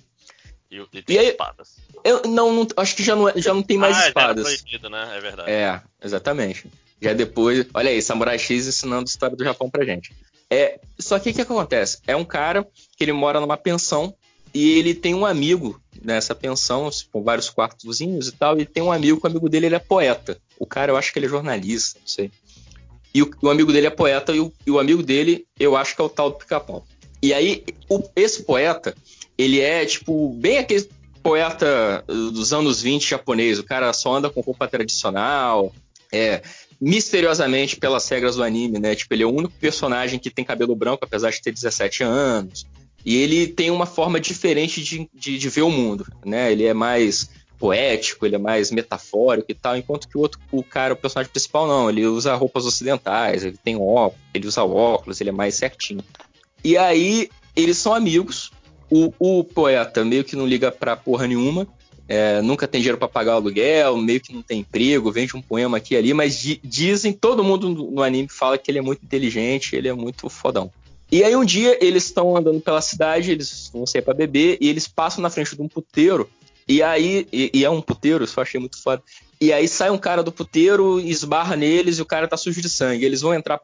E, 0.72 0.86
e 0.92 1.02
tem 1.02 1.16
e 1.16 1.18
aí, 1.18 1.28
espadas. 1.28 1.76
Eu 2.02 2.22
não, 2.22 2.50
não, 2.50 2.66
acho 2.78 2.96
que 2.96 3.02
já 3.02 3.14
não, 3.14 3.28
é, 3.28 3.34
já 3.36 3.52
não 3.52 3.62
tem 3.62 3.76
mais 3.76 3.94
ah, 3.94 4.08
espadas. 4.08 4.46
É 4.46 4.56
proibido, 4.56 4.88
né? 4.88 5.16
É 5.16 5.20
verdade. 5.20 5.50
É, 5.50 5.82
exatamente. 6.02 6.66
Já 7.00 7.12
depois, 7.12 7.66
olha 7.74 7.90
aí, 7.90 8.00
Samurai 8.00 8.38
X 8.38 8.66
ensinando 8.66 9.02
a 9.02 9.04
história 9.04 9.36
do 9.36 9.44
Japão 9.44 9.68
pra 9.68 9.84
gente. 9.84 10.12
É, 10.48 10.80
só 10.98 11.18
que 11.18 11.30
o 11.30 11.34
que 11.34 11.42
acontece? 11.42 11.98
É 12.06 12.16
um 12.16 12.24
cara 12.24 12.66
que 12.96 13.04
ele 13.04 13.12
mora 13.12 13.38
numa 13.38 13.56
pensão 13.56 14.14
e 14.54 14.78
ele 14.78 14.94
tem 14.94 15.14
um 15.14 15.26
amigo 15.26 15.80
nessa 16.02 16.34
pensão, 16.34 16.90
com 17.10 17.22
vários 17.22 17.50
quartozinhos 17.50 18.28
e 18.28 18.32
tal, 18.32 18.58
e 18.58 18.64
tem 18.64 18.82
um 18.82 18.92
amigo, 18.92 19.20
que 19.20 19.26
o 19.26 19.30
amigo 19.30 19.48
dele 19.48 19.66
ele 19.66 19.74
é 19.74 19.78
poeta. 19.78 20.38
O 20.58 20.66
cara, 20.66 20.92
eu 20.92 20.96
acho 20.96 21.12
que 21.12 21.18
ele 21.18 21.26
é 21.26 21.28
jornalista, 21.28 21.98
não 22.00 22.06
sei. 22.06 22.30
E 23.14 23.22
o, 23.22 23.30
o 23.42 23.50
amigo 23.50 23.72
dele 23.72 23.86
é 23.86 23.90
poeta, 23.90 24.32
e 24.32 24.40
o, 24.40 24.52
e 24.66 24.70
o, 24.70 24.78
amigo 24.78 25.02
dele, 25.02 25.46
eu 25.58 25.76
acho 25.76 25.94
que 25.94 26.00
é 26.00 26.04
o 26.04 26.08
tal 26.08 26.30
do 26.30 26.36
pica-pau. 26.36 26.84
E 27.22 27.32
aí, 27.32 27.64
o, 27.88 28.02
esse 28.16 28.42
poeta, 28.42 28.94
ele 29.36 29.60
é, 29.60 29.84
tipo, 29.84 30.30
bem 30.34 30.58
aquele 30.58 30.88
poeta 31.22 32.04
dos 32.06 32.52
anos 32.52 32.82
20 32.82 33.10
japonês. 33.10 33.58
O 33.58 33.64
cara 33.64 33.92
só 33.92 34.16
anda 34.16 34.30
com 34.30 34.40
roupa 34.40 34.68
tradicional. 34.68 35.72
É, 36.12 36.42
misteriosamente 36.80 37.76
pelas 37.76 38.08
regras 38.08 38.36
do 38.36 38.42
anime, 38.42 38.78
né? 38.80 38.94
Tipo, 38.94 39.14
ele 39.14 39.22
é 39.22 39.26
o 39.26 39.32
único 39.32 39.54
personagem 39.54 40.18
que 40.18 40.30
tem 40.30 40.44
cabelo 40.44 40.74
branco, 40.74 41.04
apesar 41.04 41.30
de 41.30 41.40
ter 41.40 41.52
17 41.52 42.02
anos. 42.02 42.66
E 43.04 43.16
ele 43.16 43.46
tem 43.46 43.70
uma 43.70 43.86
forma 43.86 44.18
diferente 44.18 44.82
de, 44.82 45.08
de, 45.14 45.38
de 45.38 45.48
ver 45.48 45.62
o 45.62 45.70
mundo, 45.70 46.04
né? 46.24 46.50
Ele 46.50 46.64
é 46.64 46.74
mais 46.74 47.30
poético, 47.56 48.26
ele 48.26 48.34
é 48.34 48.38
mais 48.38 48.72
metafórico 48.72 49.52
e 49.52 49.54
tal, 49.54 49.76
enquanto 49.76 50.08
que 50.08 50.18
o 50.18 50.20
outro, 50.20 50.40
o 50.50 50.64
cara, 50.64 50.94
o 50.94 50.96
personagem 50.96 51.30
principal, 51.30 51.68
não, 51.68 51.88
ele 51.88 52.04
usa 52.04 52.34
roupas 52.34 52.66
ocidentais, 52.66 53.44
ele 53.44 53.56
tem 53.56 53.76
óculos, 53.76 54.20
ele 54.34 54.48
usa 54.48 54.64
óculos, 54.64 55.20
ele 55.20 55.30
é 55.30 55.32
mais 55.32 55.54
certinho. 55.54 56.02
E 56.64 56.76
aí, 56.76 57.30
eles 57.54 57.78
são 57.78 57.94
amigos, 57.94 58.50
o, 58.92 59.12
o 59.18 59.44
poeta 59.44 60.04
meio 60.04 60.22
que 60.22 60.36
não 60.36 60.46
liga 60.46 60.70
pra 60.70 60.94
porra 60.94 61.26
nenhuma, 61.26 61.66
é, 62.06 62.42
nunca 62.42 62.68
tem 62.68 62.80
dinheiro 62.80 62.98
para 62.98 63.08
pagar 63.08 63.32
o 63.32 63.36
aluguel, 63.36 63.96
meio 63.96 64.20
que 64.20 64.34
não 64.34 64.42
tem 64.42 64.60
emprego, 64.60 65.10
vende 65.10 65.34
um 65.34 65.40
poema 65.40 65.78
aqui 65.78 65.94
e 65.94 65.96
ali, 65.96 66.12
mas 66.12 66.38
di 66.38 66.60
dizem, 66.62 67.12
todo 67.12 67.42
mundo 67.42 67.70
no, 67.70 68.02
anime 68.02 68.28
fala 68.28 68.58
que 68.58 68.70
ele 68.70 68.78
é 68.78 68.82
muito 68.82 69.02
inteligente, 69.02 69.74
ele 69.74 69.88
é 69.88 69.94
muito 69.94 70.28
fodão. 70.28 70.70
E 71.10 71.24
aí 71.24 71.34
um 71.34 71.44
dia 71.44 71.78
eles 71.82 72.04
estão 72.04 72.36
andando 72.36 72.60
pela 72.60 72.82
cidade, 72.82 73.30
eles 73.30 73.70
vão 73.72 73.86
sair 73.86 74.02
para 74.02 74.12
beber, 74.12 74.58
e 74.60 74.68
eles 74.68 74.86
passam 74.86 75.22
na 75.22 75.30
frente 75.30 75.56
de 75.56 75.62
um 75.62 75.68
puteiro, 75.68 76.28
e 76.68 76.82
aí, 76.82 77.26
e, 77.32 77.50
e, 77.54 77.64
é 77.64 77.70
um 77.70 77.80
puteiro, 77.80 78.24
isso 78.24 78.38
eu 78.38 78.42
achei 78.42 78.60
muito 78.60 78.80
foda. 78.80 79.02
E 79.40 79.52
aí 79.52 79.66
sai 79.66 79.90
um 79.90 79.98
cara 79.98 80.22
do 80.22 80.30
puteiro, 80.30 81.00
esbarra 81.00 81.56
neles 81.56 81.98
e 81.98 82.02
o 82.02 82.06
cara 82.06 82.28
tá 82.28 82.36
sujo 82.36 82.62
de 82.62 82.68
sangue. 82.68 83.04
Eles 83.04 83.20
vão 83.20 83.34
entrar 83.34 83.58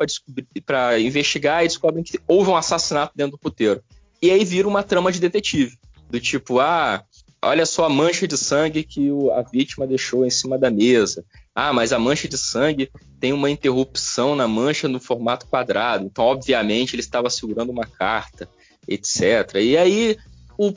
para 0.66 0.98
investigar 0.98 1.64
e 1.64 1.68
descobrem 1.68 2.02
que 2.02 2.18
houve 2.26 2.50
um 2.50 2.56
assassinato 2.56 3.12
dentro 3.14 3.32
do 3.32 3.38
puteiro. 3.38 3.80
E 4.20 4.30
aí 4.30 4.44
vira 4.44 4.68
uma 4.68 4.82
trama 4.82 5.12
de 5.12 5.20
detetive. 5.20 5.78
Do 6.10 6.20
tipo, 6.20 6.58
ah, 6.60 7.04
olha 7.42 7.66
só 7.66 7.84
a 7.84 7.88
mancha 7.88 8.26
de 8.26 8.36
sangue 8.36 8.82
que 8.82 9.10
o, 9.10 9.30
a 9.32 9.42
vítima 9.42 9.86
deixou 9.86 10.24
em 10.24 10.30
cima 10.30 10.58
da 10.58 10.70
mesa. 10.70 11.24
Ah, 11.54 11.72
mas 11.72 11.92
a 11.92 11.98
mancha 11.98 12.28
de 12.28 12.38
sangue 12.38 12.90
tem 13.20 13.32
uma 13.32 13.50
interrupção 13.50 14.34
na 14.34 14.48
mancha 14.48 14.88
no 14.88 15.00
formato 15.00 15.46
quadrado. 15.46 16.04
Então, 16.06 16.24
obviamente, 16.24 16.94
ele 16.94 17.02
estava 17.02 17.28
segurando 17.28 17.70
uma 17.70 17.86
carta. 17.86 18.48
etc. 18.88 19.56
E 19.56 19.76
aí 19.76 20.16
o 20.56 20.72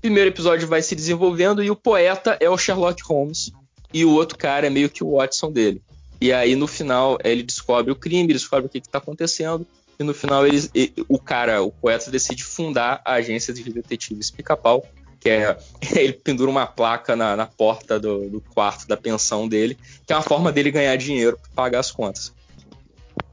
primeiro 0.00 0.30
episódio 0.30 0.68
vai 0.68 0.82
se 0.82 0.94
desenvolvendo 0.94 1.62
e 1.62 1.70
o 1.70 1.76
poeta 1.76 2.36
é 2.38 2.48
o 2.48 2.58
Sherlock 2.58 3.02
Holmes 3.02 3.50
e 3.92 4.04
o 4.04 4.12
outro 4.12 4.36
cara 4.36 4.66
é 4.66 4.70
meio 4.70 4.90
que 4.90 5.02
o 5.02 5.16
Watson 5.16 5.50
dele. 5.50 5.82
E 6.20 6.32
aí 6.32 6.54
no 6.54 6.66
final 6.66 7.18
ele 7.24 7.42
descobre 7.42 7.90
o 7.90 7.96
crime, 7.96 8.32
descobre 8.32 8.66
o 8.66 8.68
que 8.68 8.78
está 8.78 8.98
acontecendo 8.98 9.66
e 9.98 10.04
no 10.04 10.14
final 10.14 10.46
ele, 10.46 10.60
o 11.08 11.18
cara, 11.18 11.62
o 11.62 11.70
poeta 11.70 12.10
decide 12.10 12.44
fundar 12.44 13.00
a 13.04 13.14
agência 13.14 13.52
de 13.52 13.62
detetives 13.72 14.30
Pica-Pau, 14.30 14.86
que 15.20 15.30
é 15.30 15.56
ele 15.96 16.12
pendura 16.12 16.50
uma 16.50 16.66
placa 16.66 17.16
na, 17.16 17.36
na 17.36 17.46
porta 17.46 17.98
do, 17.98 18.28
do, 18.28 18.40
quarto 18.40 18.86
da 18.86 18.96
pensão 18.96 19.48
dele, 19.48 19.76
que 20.06 20.12
é 20.12 20.16
uma 20.16 20.22
forma 20.22 20.52
dele 20.52 20.70
ganhar 20.70 20.96
dinheiro 20.96 21.38
para 21.38 21.50
pagar 21.54 21.80
as 21.80 21.90
contas. 21.90 22.32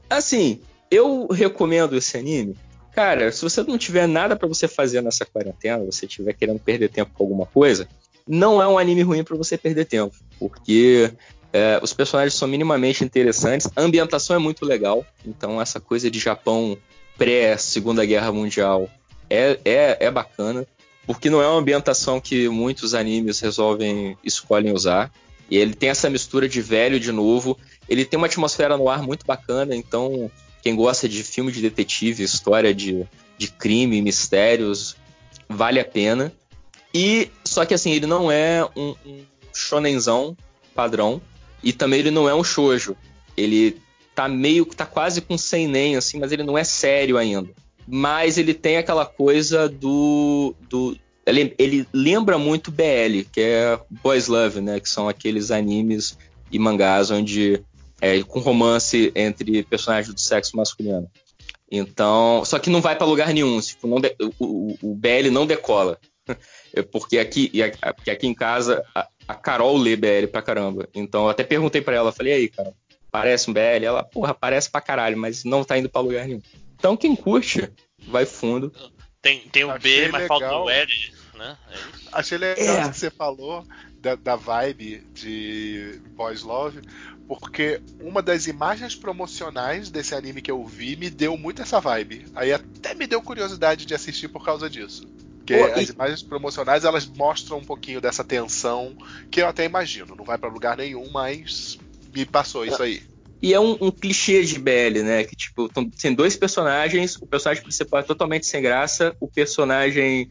Assim, 0.08 0.60
eu 0.90 1.26
recomendo 1.28 1.96
esse 1.96 2.16
anime 2.16 2.56
Cara, 2.94 3.32
se 3.32 3.42
você 3.42 3.62
não 3.64 3.76
tiver 3.76 4.06
nada 4.06 4.36
para 4.36 4.46
você 4.46 4.68
fazer 4.68 5.02
nessa 5.02 5.26
quarentena, 5.26 5.84
você 5.84 6.06
estiver 6.06 6.32
querendo 6.32 6.60
perder 6.60 6.88
tempo 6.88 7.10
com 7.12 7.24
alguma 7.24 7.44
coisa, 7.44 7.88
não 8.26 8.62
é 8.62 8.68
um 8.68 8.78
anime 8.78 9.02
ruim 9.02 9.24
para 9.24 9.36
você 9.36 9.58
perder 9.58 9.84
tempo, 9.84 10.14
porque 10.38 11.12
é, 11.54 11.78
os 11.80 11.92
personagens 11.92 12.34
são 12.34 12.48
minimamente 12.48 13.04
interessantes, 13.04 13.70
a 13.76 13.80
ambientação 13.80 14.34
é 14.34 14.40
muito 14.40 14.64
legal, 14.64 15.06
então 15.24 15.62
essa 15.62 15.78
coisa 15.78 16.10
de 16.10 16.18
Japão 16.18 16.76
pré-Segunda 17.16 18.04
Guerra 18.04 18.32
Mundial 18.32 18.90
é, 19.30 19.56
é, 19.64 19.96
é 20.00 20.10
bacana, 20.10 20.66
porque 21.06 21.30
não 21.30 21.40
é 21.40 21.46
uma 21.46 21.60
ambientação 21.60 22.20
que 22.20 22.48
muitos 22.48 22.92
animes 22.92 23.38
resolvem, 23.38 24.18
escolhem 24.24 24.72
usar. 24.72 25.12
E 25.48 25.56
ele 25.56 25.74
tem 25.74 25.90
essa 25.90 26.10
mistura 26.10 26.48
de 26.48 26.60
velho 26.60 26.96
e 26.96 27.00
de 27.00 27.12
novo. 27.12 27.56
Ele 27.88 28.04
tem 28.04 28.16
uma 28.16 28.26
atmosfera 28.26 28.76
no 28.76 28.88
ar 28.88 29.02
muito 29.02 29.24
bacana, 29.24 29.76
então 29.76 30.28
quem 30.60 30.74
gosta 30.74 31.08
de 31.08 31.22
filme 31.22 31.52
de 31.52 31.60
detetive, 31.60 32.24
história 32.24 32.74
de, 32.74 33.06
de 33.38 33.48
crime, 33.48 34.02
mistérios, 34.02 34.96
vale 35.48 35.78
a 35.78 35.84
pena. 35.84 36.32
E 36.92 37.30
só 37.44 37.64
que 37.64 37.74
assim, 37.74 37.92
ele 37.92 38.06
não 38.06 38.28
é 38.32 38.66
um, 38.74 38.96
um 39.06 39.24
shonenzão 39.52 40.36
padrão 40.74 41.22
e 41.64 41.72
também 41.72 42.00
ele 42.00 42.10
não 42.10 42.28
é 42.28 42.34
um 42.34 42.44
shoujo. 42.44 42.96
Ele 43.36 43.80
tá 44.14 44.28
meio 44.28 44.64
que 44.64 44.76
tá 44.76 44.86
quase 44.86 45.20
com 45.20 45.36
sem 45.36 45.66
nem 45.66 45.96
assim, 45.96 46.20
mas 46.20 46.30
ele 46.30 46.44
não 46.44 46.56
é 46.56 46.62
sério 46.62 47.16
ainda. 47.18 47.50
Mas 47.86 48.38
ele 48.38 48.54
tem 48.54 48.76
aquela 48.76 49.04
coisa 49.04 49.68
do, 49.68 50.54
do 50.68 50.96
ele, 51.26 51.54
ele, 51.58 51.88
lembra 51.92 52.38
muito 52.38 52.70
BL, 52.70 53.24
que 53.32 53.40
é 53.40 53.80
Boys 53.90 54.28
Love, 54.28 54.60
né? 54.60 54.78
Que 54.78 54.88
são 54.88 55.08
aqueles 55.08 55.50
animes 55.50 56.16
e 56.50 56.58
mangás 56.58 57.10
onde 57.10 57.62
é, 58.00 58.22
com 58.22 58.40
romance 58.40 59.10
entre 59.14 59.62
personagens 59.62 60.14
do 60.14 60.20
sexo 60.20 60.56
masculino. 60.56 61.10
Então, 61.70 62.44
só 62.44 62.58
que 62.58 62.70
não 62.70 62.80
vai 62.80 62.94
para 62.94 63.06
lugar 63.06 63.32
nenhum. 63.32 63.60
Tipo, 63.60 63.86
não 63.86 64.00
de, 64.00 64.14
o, 64.38 64.76
o, 64.82 64.94
BL 64.94 65.30
não 65.30 65.46
decola. 65.46 65.98
É 66.74 66.82
porque 66.82 67.18
aqui, 67.18 67.52
porque 67.94 68.10
aqui 68.10 68.26
em 68.26 68.34
casa 68.34 68.84
a, 68.94 69.08
a, 69.28 69.34
Carol 69.34 69.76
lê 69.76 69.96
BL 69.96 70.26
pra 70.30 70.42
caramba. 70.42 70.88
Então 70.94 71.24
eu 71.24 71.28
até 71.28 71.44
perguntei 71.44 71.80
para 71.80 71.94
ela, 71.94 72.12
falei, 72.12 72.32
e 72.32 72.36
aí, 72.36 72.48
cara, 72.48 72.74
parece 73.10 73.50
um 73.50 73.54
BL? 73.54 73.84
Ela, 73.84 74.02
porra, 74.02 74.34
parece 74.34 74.70
pra 74.70 74.80
caralho, 74.80 75.16
mas 75.16 75.44
não 75.44 75.62
tá 75.62 75.78
indo 75.78 75.88
para 75.88 76.00
lugar 76.00 76.26
nenhum. 76.26 76.42
Então 76.76 76.96
quem 76.96 77.14
curte, 77.14 77.70
vai 78.08 78.26
fundo. 78.26 78.72
Tem, 79.22 79.40
tem 79.40 79.64
o 79.64 79.70
Achei 79.70 80.06
B, 80.06 80.08
mas 80.12 80.22
legal. 80.22 80.40
falta 80.40 80.56
o 80.58 80.70
L, 80.70 81.12
né? 81.34 81.56
É 81.70 81.78
Achei 82.12 82.38
legal 82.38 82.76
é. 82.76 82.90
que 82.90 82.96
você 82.96 83.10
falou 83.10 83.64
da, 84.00 84.14
da 84.14 84.36
vibe 84.36 85.06
de 85.14 86.00
Boys 86.10 86.42
Love, 86.42 86.82
porque 87.26 87.80
uma 88.00 88.20
das 88.20 88.46
imagens 88.46 88.94
promocionais 88.94 89.90
desse 89.90 90.14
anime 90.14 90.42
que 90.42 90.50
eu 90.50 90.64
vi 90.64 90.94
me 90.94 91.08
deu 91.08 91.36
muito 91.38 91.62
essa 91.62 91.80
vibe. 91.80 92.26
Aí 92.34 92.52
até 92.52 92.94
me 92.94 93.06
deu 93.06 93.22
curiosidade 93.22 93.86
de 93.86 93.94
assistir 93.94 94.28
por 94.28 94.44
causa 94.44 94.68
disso. 94.68 95.08
Porque 95.44 95.54
as 95.54 95.90
e... 95.90 95.92
imagens 95.92 96.22
promocionais 96.22 96.84
elas 96.84 97.06
mostram 97.06 97.58
um 97.58 97.64
pouquinho 97.64 98.00
dessa 98.00 98.24
tensão 98.24 98.96
que 99.30 99.42
eu 99.42 99.46
até 99.46 99.64
imagino. 99.64 100.14
Não 100.16 100.24
vai 100.24 100.38
para 100.38 100.48
lugar 100.48 100.76
nenhum, 100.78 101.10
mas 101.10 101.78
me 102.14 102.24
passou 102.24 102.64
isso 102.64 102.82
aí. 102.82 103.02
E 103.42 103.52
é 103.52 103.60
um, 103.60 103.76
um, 103.78 103.90
clichê 103.90 104.42
de 104.42 104.58
BL, 104.58 105.02
né? 105.04 105.24
Que 105.24 105.36
tipo, 105.36 105.68
tem 106.00 106.14
dois 106.14 106.34
personagens, 106.34 107.16
o 107.16 107.26
personagem 107.26 107.62
principal 107.62 108.00
é 108.00 108.02
totalmente 108.02 108.46
sem 108.46 108.62
graça, 108.62 109.14
o 109.20 109.28
personagem. 109.28 110.30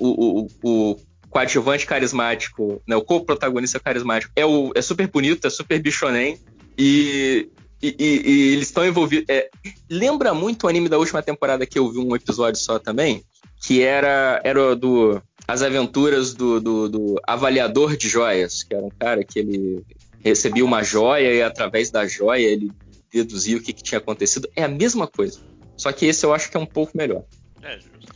O, 0.00 0.46
o, 0.46 0.48
o 0.62 0.96
coadjuvante 1.28 1.84
carismático, 1.84 2.80
né, 2.86 2.94
o 2.94 3.02
co-protagonista 3.02 3.80
carismático, 3.80 4.32
é, 4.36 4.46
o, 4.46 4.70
é 4.74 4.80
super 4.80 5.08
bonito, 5.08 5.46
é 5.46 5.50
super 5.50 5.82
bichonem, 5.82 6.38
e, 6.78 7.50
e, 7.82 7.96
e, 7.98 8.30
e 8.30 8.52
eles 8.52 8.68
estão 8.68 8.86
envolvidos. 8.86 9.26
É, 9.28 9.50
lembra 9.90 10.32
muito 10.32 10.64
o 10.64 10.68
anime 10.68 10.88
da 10.88 10.96
última 10.96 11.22
temporada 11.22 11.66
que 11.66 11.76
eu 11.76 11.90
vi 11.90 11.98
um 11.98 12.14
episódio 12.14 12.60
só 12.60 12.78
também, 12.78 13.24
que 13.66 13.82
era, 13.82 14.40
era 14.44 14.76
do 14.76 15.22
As 15.48 15.62
Aventuras 15.62 16.34
do, 16.34 16.60
do, 16.60 16.88
do 16.88 17.20
Avaliador 17.26 17.96
de 17.96 18.08
Joias, 18.08 18.62
que 18.62 18.74
era 18.74 18.84
um 18.84 18.90
cara 18.90 19.24
que 19.24 19.38
ele 19.38 19.82
recebia 20.22 20.64
uma 20.64 20.82
joia 20.82 21.32
e 21.34 21.42
através 21.42 21.90
da 21.90 22.06
joia 22.06 22.46
ele 22.46 22.70
deduzia 23.10 23.56
o 23.56 23.60
que, 23.62 23.72
que 23.72 23.82
tinha 23.82 23.98
acontecido. 23.98 24.50
É 24.54 24.64
a 24.64 24.68
mesma 24.68 25.06
coisa. 25.06 25.40
Só 25.76 25.90
que 25.92 26.04
esse 26.06 26.24
eu 26.26 26.34
acho 26.34 26.50
que 26.50 26.56
é 26.56 26.60
um 26.60 26.66
pouco 26.66 26.96
melhor. 26.96 27.24
É, 27.62 27.78
justo. 27.78 28.14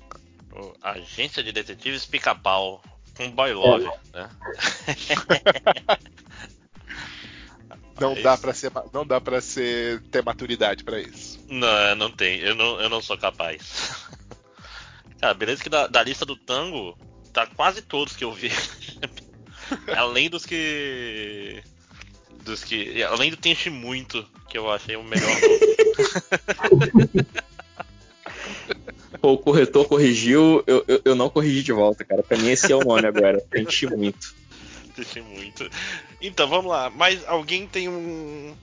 Agência 0.82 1.42
de 1.42 1.52
Detetives 1.52 2.04
Pica-Pau 2.04 2.82
com 3.16 3.30
boy 3.30 3.52
love, 3.52 3.88
é. 4.12 4.20
né? 4.20 4.30
Não 8.00 8.14
dá 8.22 8.36
para 8.36 8.54
ser, 8.54 8.70
não 8.92 9.04
dá 9.04 9.20
para 9.20 9.40
ser 9.40 10.00
ter 10.02 10.22
maturidade 10.22 10.84
para 10.84 11.00
isso. 11.00 11.44
Não, 11.48 11.96
não 11.96 12.12
tem. 12.12 12.38
Eu 12.38 12.54
não, 12.54 12.80
eu 12.80 12.88
não 12.88 13.02
sou 13.02 13.18
capaz. 13.18 14.06
Cara, 15.20 15.34
beleza 15.34 15.62
que 15.62 15.68
da, 15.68 15.86
da 15.86 16.02
lista 16.02 16.24
do 16.24 16.36
tango 16.36 16.96
tá 17.32 17.46
quase 17.46 17.82
todos 17.82 18.16
que 18.16 18.24
eu 18.24 18.32
vi. 18.32 18.50
além 19.96 20.30
dos 20.30 20.46
que 20.46 21.62
dos 22.44 22.64
que 22.64 23.02
além 23.02 23.30
do 23.30 23.36
Tenchi 23.36 23.68
muito 23.68 24.24
que 24.48 24.56
eu 24.56 24.70
achei 24.70 24.96
o 24.96 25.04
melhor. 25.04 25.36
Pô, 29.20 29.32
o 29.34 29.38
corretor 29.38 29.86
corrigiu, 29.86 30.64
eu, 30.66 30.84
eu, 30.88 31.02
eu, 31.04 31.14
não 31.14 31.28
corrigi 31.28 31.62
de 31.62 31.72
volta, 31.72 32.04
cara. 32.04 32.22
Pra 32.22 32.38
mim 32.38 32.48
esse 32.48 32.72
é 32.72 32.76
o 32.76 32.84
nome 32.84 33.06
agora. 33.06 33.40
Tente 33.50 33.86
muito. 33.86 34.34
Tente 34.96 35.20
muito. 35.20 35.68
Então, 36.20 36.48
vamos 36.48 36.70
lá. 36.70 36.90
Mas 36.90 37.26
alguém 37.28 37.66
tem 37.66 37.88
um. 37.88 38.56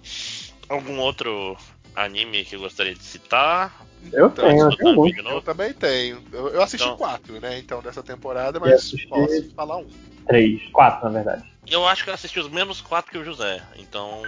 algum 0.68 0.98
outro 0.98 1.56
anime 1.95 2.43
que 2.45 2.57
gostaria 2.57 2.93
de 2.93 3.03
citar? 3.03 3.85
Eu 4.11 4.27
então, 4.27 4.45
tenho, 4.45 4.69
eu, 4.69 4.77
tenho 4.77 5.30
eu 5.30 5.41
também 5.41 5.73
tenho. 5.73 6.22
Eu, 6.31 6.49
eu 6.49 6.61
assisti 6.61 6.85
então, 6.85 6.97
quatro, 6.97 7.39
né? 7.39 7.57
Então, 7.57 7.81
dessa 7.81 8.03
temporada, 8.03 8.59
mas 8.59 8.91
posso 9.07 9.49
falar 9.55 9.77
um. 9.77 9.88
Três, 10.27 10.61
quatro, 10.72 11.05
na 11.05 11.11
verdade. 11.11 11.43
Eu 11.67 11.88
acho 11.88 12.03
que 12.03 12.09
eu 12.09 12.13
assisti 12.13 12.39
os 12.39 12.49
mesmos 12.49 12.81
quatro 12.81 13.11
que 13.11 13.17
o 13.17 13.26
José, 13.26 13.61
então. 13.77 14.22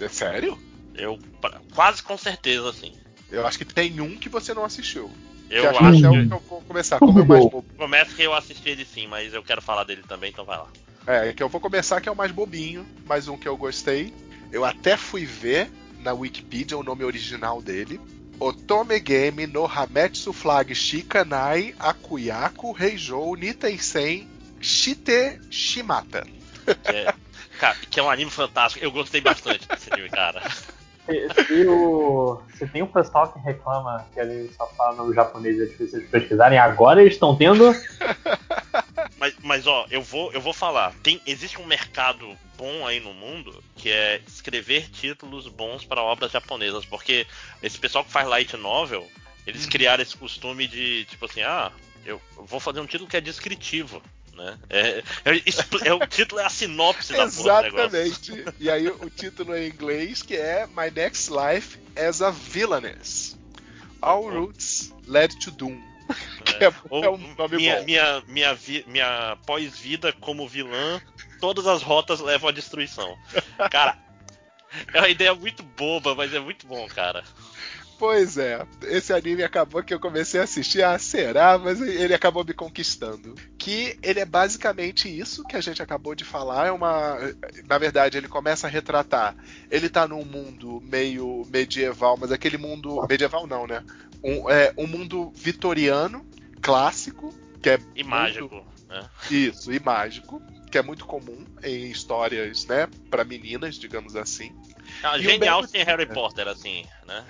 É 0.00 0.08
sério? 0.08 0.58
Eu 0.94 1.18
quase 1.74 2.02
com 2.02 2.16
certeza, 2.16 2.68
assim. 2.68 2.92
Eu 3.30 3.46
acho 3.46 3.58
que 3.58 3.64
tem 3.64 4.00
um 4.00 4.16
que 4.16 4.28
você 4.28 4.52
não 4.52 4.64
assistiu. 4.64 5.10
Eu 5.50 5.70
acho 5.70 5.78
que... 5.78 6.04
é 6.04 6.08
o 6.08 6.28
que 6.28 6.34
eu 6.34 6.42
vou 6.48 6.60
começar. 6.62 6.98
Como 6.98 7.18
é 7.18 7.24
mais 7.24 7.44
bobo. 7.44 7.64
Começa 7.76 8.14
que 8.14 8.22
eu 8.22 8.34
assisti 8.34 8.68
ele 8.70 8.84
sim, 8.84 9.06
mas 9.06 9.32
eu 9.32 9.42
quero 9.42 9.62
falar 9.62 9.84
dele 9.84 10.02
também, 10.06 10.30
então 10.30 10.44
vai 10.44 10.58
lá. 10.58 10.68
É, 11.06 11.32
que 11.32 11.42
eu 11.42 11.48
vou 11.48 11.60
começar 11.60 12.00
que 12.00 12.08
é 12.08 12.12
o 12.12 12.16
mais 12.16 12.32
bobinho, 12.32 12.86
mais 13.06 13.28
um 13.28 13.36
que 13.36 13.48
eu 13.48 13.56
gostei. 13.56 14.12
Eu 14.50 14.64
até 14.64 14.96
fui 14.96 15.24
ver 15.24 15.70
na 16.04 16.12
Wikipedia 16.12 16.76
o 16.76 16.82
nome 16.82 17.02
original 17.02 17.60
dele. 17.60 18.00
Otome 18.38 19.00
Game 19.00 19.46
no 19.46 19.64
Hametsu 19.64 20.32
Flag 20.32 20.74
Shikanai 20.74 21.74
Akuyaku 21.78 22.72
Reijou 22.72 23.34
Niteisen 23.36 24.28
Shite 24.60 25.40
Shimata. 25.50 26.26
Que 26.64 26.96
é, 26.96 27.14
cara, 27.58 27.76
que 27.90 28.00
é 28.00 28.02
um 28.02 28.10
anime 28.10 28.30
fantástico. 28.30 28.84
Eu 28.84 28.90
gostei 28.90 29.20
bastante 29.20 29.66
desse 29.66 29.92
anime, 29.92 30.10
cara. 30.10 30.42
Se, 31.06 31.44
se, 31.46 31.66
o, 31.66 32.40
se 32.56 32.66
tem 32.66 32.82
um 32.82 32.86
pessoal 32.86 33.30
que 33.30 33.38
reclama 33.38 34.06
que 34.12 34.20
ele 34.20 34.50
só 34.56 34.66
fala 34.68 34.96
no 34.96 35.12
japonês 35.12 35.58
e 35.58 35.62
é 35.62 35.66
difícil 35.66 36.00
de 36.00 36.06
pesquisarem, 36.06 36.58
agora 36.58 37.02
eles 37.02 37.14
estão 37.14 37.36
tendo. 37.36 37.74
Mas, 39.18 39.34
mas 39.42 39.66
ó, 39.66 39.86
eu 39.90 40.02
vou, 40.02 40.32
eu 40.32 40.40
vou 40.40 40.52
falar. 40.52 40.94
Tem, 41.02 41.20
existe 41.26 41.60
um 41.60 41.66
mercado 41.66 42.36
bom 42.56 42.86
aí 42.86 43.00
no 43.00 43.12
mundo 43.12 43.62
que 43.76 43.90
é 43.90 44.20
escrever 44.26 44.88
títulos 44.90 45.48
bons 45.48 45.84
para 45.84 46.02
obras 46.02 46.32
japonesas, 46.32 46.84
porque 46.84 47.26
esse 47.62 47.78
pessoal 47.78 48.04
que 48.04 48.10
faz 48.10 48.26
light 48.26 48.56
novel, 48.56 49.08
eles 49.46 49.64
uhum. 49.64 49.70
criaram 49.70 50.02
esse 50.02 50.16
costume 50.16 50.66
de 50.66 51.04
tipo 51.06 51.24
assim, 51.24 51.42
ah, 51.42 51.70
eu 52.04 52.20
vou 52.36 52.60
fazer 52.60 52.80
um 52.80 52.86
título 52.86 53.08
que 53.08 53.16
é 53.16 53.20
descritivo 53.20 54.02
né? 54.34 54.58
É, 54.68 55.02
é, 55.24 55.88
é, 55.88 55.94
o 55.94 56.06
título 56.06 56.40
é 56.40 56.44
a 56.44 56.50
sinopse 56.50 57.12
da 57.12 57.24
Exatamente. 57.24 58.44
E 58.58 58.68
aí 58.68 58.88
o 58.88 59.08
título 59.08 59.54
é 59.54 59.64
em 59.64 59.70
inglês 59.70 60.22
que 60.22 60.36
é 60.36 60.66
My 60.66 60.90
Next 60.94 61.30
Life 61.30 61.78
as 61.96 62.20
a 62.20 62.30
Villainess. 62.30 63.36
All 64.02 64.28
Roots 64.28 64.92
Led 65.06 65.38
to 65.38 65.50
Doom. 65.50 65.80
É, 66.60 66.64
é 66.64 67.10
um 67.10 67.34
nome 67.34 67.56
minha, 67.56 67.78
bom. 67.78 67.84
Minha, 67.84 68.22
minha, 68.28 68.58
minha 68.86 69.38
pós-vida 69.46 70.12
como 70.12 70.48
vilã, 70.48 71.00
todas 71.40 71.66
as 71.66 71.82
rotas 71.82 72.20
levam 72.20 72.48
à 72.48 72.52
destruição. 72.52 73.16
Cara, 73.70 73.98
é 74.92 74.98
uma 74.98 75.08
ideia 75.08 75.34
muito 75.34 75.62
boba, 75.62 76.14
mas 76.14 76.32
é 76.32 76.38
muito 76.38 76.66
bom, 76.66 76.86
cara. 76.88 77.24
Pois 77.98 78.36
é, 78.36 78.66
esse 78.82 79.12
anime 79.12 79.44
acabou 79.44 79.82
que 79.82 79.94
eu 79.94 80.00
comecei 80.00 80.40
a 80.40 80.44
assistir, 80.44 80.82
ah, 80.82 80.98
será? 80.98 81.56
Mas 81.56 81.80
ele 81.80 82.12
acabou 82.12 82.44
me 82.44 82.52
conquistando. 82.52 83.34
Que 83.56 83.96
ele 84.02 84.20
é 84.20 84.24
basicamente 84.24 85.08
isso 85.08 85.44
que 85.44 85.56
a 85.56 85.60
gente 85.60 85.80
acabou 85.80 86.14
de 86.14 86.24
falar, 86.24 86.66
é 86.66 86.72
uma. 86.72 87.16
Na 87.66 87.78
verdade, 87.78 88.18
ele 88.18 88.28
começa 88.28 88.66
a 88.66 88.70
retratar. 88.70 89.36
Ele 89.70 89.88
tá 89.88 90.08
num 90.08 90.24
mundo 90.24 90.82
meio 90.84 91.46
medieval, 91.48 92.16
mas 92.16 92.32
aquele 92.32 92.58
mundo. 92.58 93.06
Medieval 93.08 93.46
não, 93.46 93.66
né? 93.66 93.82
Um, 94.24 94.50
é, 94.50 94.72
um 94.78 94.86
mundo 94.86 95.30
vitoriano, 95.34 96.26
clássico, 96.62 97.32
que 97.62 97.70
é. 97.70 97.78
E 97.94 98.02
muito... 98.02 98.08
mágico. 98.08 98.66
Né? 98.88 99.10
Isso, 99.30 99.72
e 99.72 99.78
mágico, 99.78 100.42
que 100.70 100.78
é 100.78 100.82
muito 100.82 101.04
comum 101.04 101.44
em 101.62 101.90
histórias, 101.90 102.66
né, 102.66 102.88
para 103.10 103.22
meninas, 103.22 103.76
digamos 103.76 104.16
assim. 104.16 104.52
Ah, 105.02 105.18
genial 105.18 105.60
um 105.60 105.66
sem 105.66 105.84
Harry 105.84 106.06
Potter, 106.06 106.48
assim, 106.48 106.84
né? 107.06 107.24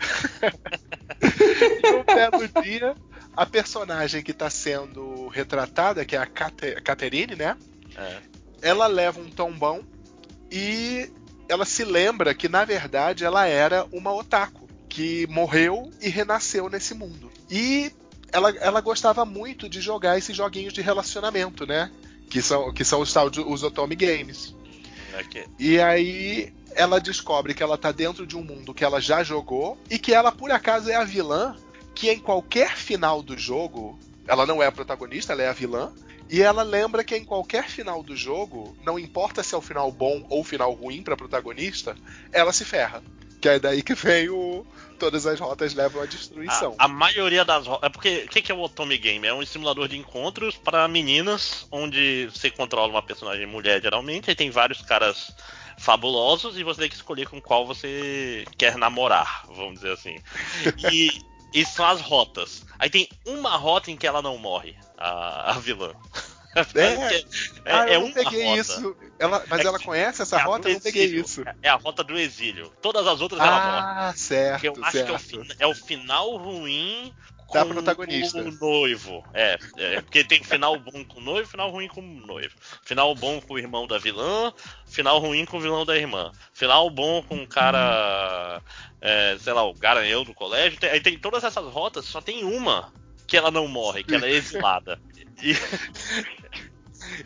e 1.83 1.93
um 1.93 2.05
belo 2.05 2.63
dia, 2.63 2.95
a 3.37 3.45
personagem 3.45 4.23
que 4.23 4.31
está 4.31 4.49
sendo 4.49 5.29
retratada, 5.29 6.05
que 6.05 6.17
é 6.17 6.19
a 6.19 6.27
Catherine, 6.27 7.35
né? 7.35 7.57
É. 7.97 8.19
Ela 8.63 8.87
leva 8.87 9.21
um 9.21 9.29
tombão 9.29 9.85
e 10.51 11.11
ela 11.49 11.65
se 11.65 11.85
lembra 11.85 12.35
que, 12.35 12.49
na 12.49 12.65
verdade, 12.65 13.25
ela 13.25 13.47
era 13.47 13.85
uma 13.93 14.13
otaku, 14.13 14.64
que 14.95 15.27
morreu 15.27 15.91
e 16.01 16.09
renasceu 16.09 16.69
nesse 16.69 16.95
mundo. 16.95 17.29
E 17.51 17.91
ela, 18.31 18.51
ela 18.59 18.81
gostava 18.81 19.25
muito 19.25 19.69
de 19.69 19.81
jogar 19.81 20.17
esses 20.17 20.37
joguinhos 20.37 20.73
de 20.73 20.81
relacionamento, 20.81 21.67
né? 21.67 21.91
Que 22.31 22.41
são, 22.41 22.73
que 22.73 22.85
são 22.85 23.01
os, 23.01 23.13
os 23.45 23.63
Otome 23.65 23.97
Games. 23.97 24.55
Okay. 25.27 25.47
E 25.59 25.81
aí 25.81 26.55
ela 26.77 27.01
descobre 27.01 27.55
que 27.55 27.63
ela 27.63 27.77
tá 27.77 27.91
dentro 27.91 28.25
de 28.25 28.37
um 28.37 28.45
mundo 28.45 28.73
que 28.73 28.85
ela 28.85 29.01
já 29.01 29.25
jogou 29.25 29.77
e 29.91 29.99
que 29.99 30.15
ela, 30.15 30.31
por 30.31 30.53
acaso, 30.53 30.89
é 30.89 30.95
a 30.95 31.03
vilã 31.03 31.57
que 31.93 32.09
em 32.09 32.21
qualquer 32.21 32.77
final 32.77 33.21
do 33.21 33.37
jogo. 33.37 33.99
Ela 34.29 34.47
não 34.47 34.63
é 34.63 34.67
a 34.69 34.73
protagonista, 34.73 35.33
ela 35.33 35.43
é 35.43 35.49
a 35.49 35.53
vilã. 35.53 35.93
E 36.31 36.41
ela 36.41 36.63
lembra 36.63 37.03
que 37.03 37.17
em 37.17 37.25
qualquer 37.25 37.69
final 37.69 38.01
do 38.01 38.17
jogo, 38.17 38.77
não 38.85 38.97
importa 38.97 39.43
se 39.43 39.57
é 39.57 39.59
o 39.59 39.61
final 39.61 39.91
bom 39.91 40.25
ou 40.31 40.41
o 40.41 40.45
final 40.45 40.73
ruim 40.73 41.03
pra 41.03 41.17
protagonista, 41.17 41.97
ela 42.33 42.53
se 42.53 42.65
ferra. 42.65 43.03
Que 43.45 43.51
é 43.51 43.59
daí 43.59 43.83
que 43.83 43.95
vem 43.95 44.31
o. 44.31 44.65
Todas 44.99 45.27
as 45.27 45.39
rotas 45.39 45.75
levam 45.75 46.01
à 46.01 46.07
destruição. 46.07 46.75
A, 46.79 46.87
a 46.87 46.89
maioria 46.89 47.45
das 47.45 47.67
rotas. 47.67 47.87
É 47.87 47.91
porque. 47.91 48.25
O 48.25 48.29
que, 48.31 48.41
que 48.41 48.51
é 48.51 48.55
o 48.55 48.61
Otome 48.63 48.97
Game? 48.97 49.27
É 49.27 49.35
um 49.35 49.45
simulador 49.45 49.87
de 49.87 49.99
encontros 49.99 50.57
para 50.57 50.89
meninas, 50.89 51.69
onde 51.71 52.31
você 52.33 52.51
controla 52.51 52.89
uma 52.89 53.03
personagem 53.03 53.45
mulher 53.45 53.83
geralmente, 53.83 54.31
e 54.31 54.35
tem 54.35 54.51
vários 54.51 54.81
caras 54.81 55.37
fabulosos 55.77 56.57
e 56.57 56.65
você 56.65 56.81
tem 56.81 56.89
que 56.89 56.95
escolher 56.95 57.29
com 57.29 57.39
qual 57.39 57.67
você 57.67 58.47
quer 58.57 58.79
namorar, 58.79 59.45
vamos 59.49 59.75
dizer 59.75 59.93
assim. 59.93 60.17
E, 60.91 61.11
e 61.53 61.67
são 61.67 61.85
as 61.85 62.01
rotas. 62.01 62.65
Aí 62.79 62.89
tem 62.89 63.11
uma 63.27 63.59
rota 63.59 63.91
em 63.91 63.97
que 63.99 64.07
ela 64.07 64.23
não 64.23 64.39
morre, 64.39 64.75
a, 64.97 65.51
a 65.51 65.59
vilã. 65.59 65.93
É, 66.55 66.61
é, 66.61 67.25
ah, 67.65 67.89
é 67.89 67.97
eu 67.97 68.01
não 68.03 68.13
peguei 68.13 68.45
rota. 68.45 68.61
isso. 68.61 68.97
Ela, 69.19 69.45
mas 69.49 69.61
é, 69.61 69.67
ela 69.67 69.79
conhece 69.79 70.23
essa 70.23 70.39
é 70.39 70.43
rota? 70.43 70.69
Eu 70.69 70.75
não 70.75 70.81
peguei 70.81 71.07
isso. 71.07 71.43
É 71.63 71.69
a 71.69 71.75
rota 71.75 72.05
do 72.05 72.17
exílio. 72.17 72.73
Todas 72.81 73.07
as 73.07 73.21
outras 73.21 73.41
ah, 73.41 73.45
ela 73.45 73.57
morre. 73.57 74.09
Ah, 74.11 74.13
certo. 74.17 74.65
eu 74.65 74.73
acho 74.83 74.93
certo. 74.93 75.07
que 75.07 75.63
é 75.63 75.67
o, 75.67 75.71
é 75.71 75.73
o, 75.73 75.75
final 75.75 76.37
ruim 76.37 77.13
da 77.53 77.65
protagonista. 77.65 78.41
o 78.41 78.51
noivo. 78.53 79.25
É, 79.35 79.59
é, 79.77 80.01
porque 80.01 80.25
tem 80.25 80.43
final 80.43 80.79
bom 80.79 81.05
com 81.05 81.19
o 81.19 81.23
noivo 81.23 81.49
final 81.49 81.71
ruim 81.71 81.89
com 81.89 82.01
o 82.01 82.27
noivo. 82.27 82.55
Final 82.83 83.15
bom 83.15 83.41
com 83.41 83.55
o 83.55 83.59
irmão 83.59 83.87
da 83.87 83.99
vilã, 83.99 84.53
final 84.87 85.19
ruim 85.19 85.45
com 85.45 85.57
o 85.57 85.61
vilão 85.61 85.85
da 85.85 85.97
irmã. 85.97 86.31
Final 86.53 86.89
bom 86.91 87.23
com 87.23 87.43
o 87.43 87.47
cara, 87.47 88.61
é, 89.01 89.37
sei 89.41 89.53
lá, 89.53 89.65
o 89.65 89.75
garanhão 89.75 90.25
do 90.25 90.35
colégio. 90.35 90.79
Tem, 90.79 90.91
aí 90.91 91.01
tem 91.01 91.19
todas 91.19 91.43
essas 91.45 91.67
rotas, 91.67 92.05
só 92.05 92.21
tem 92.21 92.45
uma 92.45 92.93
que 93.27 93.37
ela 93.37 93.51
não 93.51 93.67
morre, 93.67 94.05
que 94.05 94.15
ela 94.15 94.27
é 94.27 94.31
exilada. 94.33 95.01
E, 95.43 95.57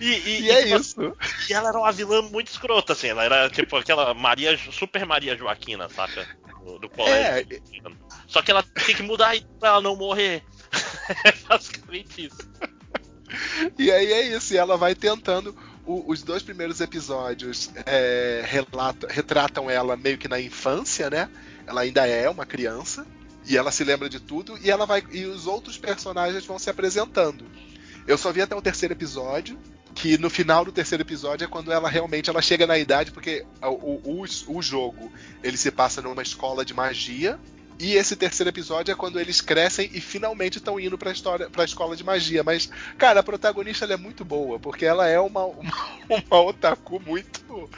E, 0.01 0.07
e, 0.07 0.41
e, 0.43 0.51
é 0.51 0.63
tipo, 0.65 0.77
isso. 0.77 1.17
E 1.49 1.53
ela 1.53 1.69
era 1.69 1.79
uma 1.79 1.93
vilã 1.93 2.23
muito 2.23 2.49
escrota, 2.49 2.93
assim. 2.93 3.09
Ela 3.09 3.25
era 3.25 3.51
tipo 3.51 3.77
aquela 3.77 4.13
Maria, 4.15 4.59
Super 4.73 5.07
Maria 5.07 5.37
Joaquina, 5.37 5.89
saca? 5.89 6.27
Do, 6.65 6.79
do 6.79 6.89
colégio. 6.89 7.63
É. 7.85 7.91
Só 8.27 8.43
que 8.43 8.51
ela 8.51 8.63
tem 8.63 8.95
que 8.95 9.03
mudar 9.03 9.35
pra 9.59 9.71
ela 9.71 9.81
não 9.81 9.97
morrer. 9.97 10.43
é 11.25 11.33
basicamente 11.49 12.27
isso. 12.27 12.49
E 13.79 13.91
aí 13.91 14.13
é 14.13 14.37
isso. 14.37 14.55
E 14.55 14.57
ela 14.57 14.77
vai 14.77 14.95
tentando. 14.95 15.57
O, 15.87 16.11
os 16.11 16.23
dois 16.23 16.43
primeiros 16.43 16.83
episódios 16.83 17.71
é, 17.87 18.43
relata, 18.45 19.07
retratam 19.09 19.71
ela 19.71 19.97
meio 19.97 20.19
que 20.19 20.29
na 20.29 20.39
infância, 20.39 21.09
né? 21.09 21.31
Ela 21.67 21.83
ainda 21.83 22.07
é 22.07 22.29
uma 22.29 22.45
criança. 22.45 23.07
E 23.47 23.57
ela 23.57 23.71
se 23.71 23.83
lembra 23.85 24.09
de 24.09 24.21
tudo. 24.21 24.59
E 24.63 24.71
ela 24.71 24.85
vai. 24.85 25.03
E 25.11 25.25
os 25.25 25.47
outros 25.47 25.79
personagens 25.79 26.45
vão 26.45 26.59
se 26.59 26.69
apresentando. 26.69 27.47
Eu 28.09 28.17
só 28.17 28.33
vi 28.33 28.41
até 28.41 28.57
o 28.57 28.63
terceiro 28.63 28.95
episódio, 28.95 29.59
que 29.95 30.17
no 30.17 30.31
final 30.31 30.65
do 30.65 30.73
terceiro 30.73 31.03
episódio 31.03 31.45
é 31.45 31.49
quando 31.49 31.71
ela 31.71 31.91
realmente 31.91 32.31
ela 32.31 32.41
chega 32.41 32.67
na 32.67 32.79
idade, 32.79 33.11
porque 33.13 33.45
o, 33.63 34.23
o, 34.23 34.25
o 34.49 34.63
jogo 34.63 35.13
ele 35.43 35.59
se 35.59 35.71
passa 35.71 36.01
numa 36.01 36.23
escola 36.23 36.65
de 36.65 36.73
magia. 36.73 37.39
E 37.79 37.95
esse 37.95 38.17
terceiro 38.17 38.49
episódio 38.49 38.91
é 38.91 38.95
quando 38.95 39.21
eles 39.21 39.43
crescem 39.43 39.91
e 39.93 40.01
finalmente 40.01 40.57
estão 40.57 40.81
indo 40.81 40.97
pra, 40.97 41.13
história, 41.13 41.51
pra 41.51 41.65
escola 41.65 41.95
de 41.95 42.03
magia. 42.03 42.43
Mas, 42.43 42.71
cara, 42.97 43.21
a 43.21 43.23
protagonista 43.23 43.85
é 43.85 43.97
muito 43.97 44.25
boa, 44.25 44.59
porque 44.59 44.87
ela 44.87 45.07
é 45.07 45.21
uma, 45.21 45.45
uma, 45.45 45.73
uma 46.09 46.41
otaku 46.41 46.99
muito 46.99 47.71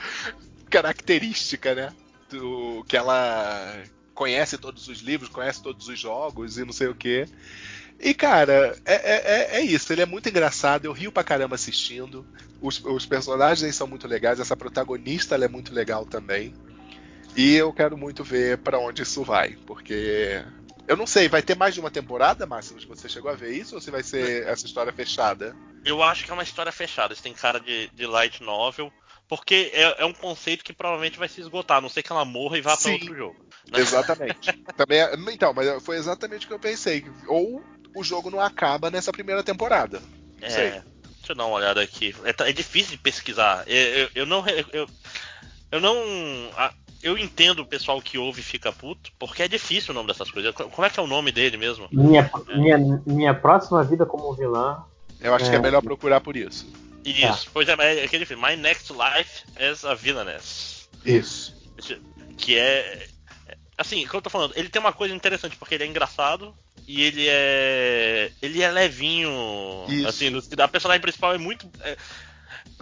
característica, 0.70 1.74
né? 1.74 1.92
Do, 2.30 2.84
que 2.88 2.96
ela 2.96 3.82
conhece 4.14 4.56
todos 4.56 4.86
os 4.86 5.00
livros, 5.00 5.28
conhece 5.28 5.60
todos 5.60 5.88
os 5.88 5.98
jogos 5.98 6.56
e 6.56 6.64
não 6.64 6.72
sei 6.72 6.86
o 6.86 6.94
que. 6.94 7.26
E, 8.00 8.14
cara, 8.14 8.74
é, 8.86 8.94
é, 8.94 9.58
é, 9.58 9.60
isso. 9.60 9.92
Ele 9.92 10.00
é 10.00 10.06
muito 10.06 10.28
engraçado. 10.28 10.86
Eu 10.86 10.92
rio 10.92 11.12
pra 11.12 11.22
caramba 11.22 11.54
assistindo. 11.54 12.26
Os, 12.60 12.82
os 12.82 13.04
personagens 13.04 13.76
são 13.76 13.86
muito 13.86 14.08
legais. 14.08 14.40
Essa 14.40 14.56
protagonista 14.56 15.36
é 15.36 15.48
muito 15.48 15.74
legal 15.74 16.06
também. 16.06 16.54
E 17.36 17.54
eu 17.54 17.72
quero 17.72 17.98
muito 17.98 18.24
ver 18.24 18.58
para 18.58 18.78
onde 18.78 19.02
isso 19.02 19.22
vai. 19.22 19.56
Porque. 19.66 20.42
Eu 20.88 20.96
não 20.96 21.06
sei, 21.06 21.28
vai 21.28 21.42
ter 21.42 21.56
mais 21.56 21.74
de 21.74 21.80
uma 21.80 21.90
temporada, 21.90 22.46
Márcio? 22.46 22.76
Você 22.88 23.08
chegou 23.08 23.30
a 23.30 23.34
ver 23.34 23.52
isso? 23.52 23.76
Ou 23.76 23.80
se 23.80 23.90
vai 23.90 24.02
ser 24.02 24.48
essa 24.48 24.66
história 24.66 24.92
fechada? 24.92 25.54
Eu 25.84 26.02
acho 26.02 26.24
que 26.24 26.30
é 26.30 26.34
uma 26.34 26.42
história 26.42 26.72
fechada. 26.72 27.12
Isso 27.12 27.22
tem 27.22 27.34
cara 27.34 27.60
de, 27.60 27.88
de 27.94 28.06
light 28.06 28.42
novel. 28.42 28.90
Porque 29.28 29.70
é, 29.72 30.02
é, 30.02 30.04
um 30.04 30.12
conceito 30.12 30.64
que 30.64 30.72
provavelmente 30.72 31.18
vai 31.18 31.28
se 31.28 31.40
esgotar, 31.40 31.78
a 31.78 31.80
não 31.80 31.88
sei 31.88 32.02
que 32.02 32.10
ela 32.10 32.24
morra 32.24 32.58
e 32.58 32.60
vá 32.60 32.76
para 32.76 32.90
outro 32.90 33.14
jogo. 33.14 33.36
Né? 33.70 33.78
Exatamente. 33.78 34.52
Também, 34.76 34.98
é, 34.98 35.14
então, 35.32 35.52
mas 35.54 35.80
foi 35.84 35.98
exatamente 35.98 36.46
o 36.46 36.48
que 36.48 36.54
eu 36.54 36.58
pensei. 36.58 37.04
Ou 37.28 37.62
o 37.94 38.04
jogo 38.04 38.30
não 38.30 38.40
acaba 38.40 38.90
nessa 38.90 39.12
primeira 39.12 39.42
temporada. 39.42 40.00
Não 40.40 40.48
é, 40.48 40.50
sei. 40.50 40.70
Deixa 40.70 41.32
eu 41.32 41.36
dar 41.36 41.46
uma 41.46 41.56
olhada 41.56 41.80
aqui. 41.80 42.14
É, 42.24 42.48
é 42.48 42.52
difícil 42.52 42.92
de 42.92 42.98
pesquisar. 42.98 43.64
Eu, 43.66 43.76
eu, 43.76 44.08
eu 44.14 44.26
não. 44.26 44.44
Eu, 44.72 44.86
eu 45.72 45.80
não. 45.80 45.96
Eu 47.02 47.16
entendo 47.16 47.60
o 47.60 47.66
pessoal 47.66 48.00
que 48.02 48.18
ouve 48.18 48.40
e 48.40 48.44
fica 48.44 48.70
puto, 48.70 49.10
porque 49.18 49.42
é 49.42 49.48
difícil 49.48 49.92
o 49.92 49.94
nome 49.94 50.08
dessas 50.08 50.30
coisas. 50.30 50.54
Como 50.54 50.84
é 50.84 50.90
que 50.90 51.00
é 51.00 51.02
o 51.02 51.06
nome 51.06 51.32
dele 51.32 51.56
mesmo? 51.56 51.88
Minha, 51.90 52.30
é. 52.48 52.56
minha, 52.56 53.02
minha 53.06 53.34
próxima 53.34 53.82
vida 53.82 54.04
como 54.04 54.34
vilã. 54.34 54.84
Eu 55.20 55.34
acho 55.34 55.46
é... 55.46 55.50
que 55.50 55.56
é 55.56 55.58
melhor 55.58 55.82
procurar 55.82 56.20
por 56.20 56.36
isso. 56.36 56.66
Isso, 57.04 57.46
tá. 57.46 57.50
pois 57.52 57.68
é, 57.68 57.72
é 57.72 58.04
aquele 58.04 58.26
filme. 58.26 58.46
My 58.46 58.56
Next 58.56 58.92
Life 58.92 59.44
as 59.58 59.84
a 59.84 59.94
Villainess. 59.94 60.88
Isso. 61.04 61.54
Que 62.36 62.58
é. 62.58 63.06
Assim, 63.76 64.04
como 64.06 64.18
eu 64.18 64.22
tô 64.22 64.30
falando, 64.30 64.52
ele 64.56 64.68
tem 64.68 64.80
uma 64.80 64.92
coisa 64.92 65.14
interessante, 65.14 65.56
porque 65.56 65.74
ele 65.74 65.84
é 65.84 65.86
engraçado, 65.86 66.54
e 66.90 67.02
ele 67.02 67.26
é. 67.28 68.32
Ele 68.42 68.60
é 68.60 68.68
levinho. 68.68 69.30
Isso. 69.88 70.08
Assim, 70.08 70.32
a 70.58 70.66
personagem 70.66 71.00
principal 71.00 71.32
é 71.32 71.38
muito. 71.38 71.70
É, 71.82 71.96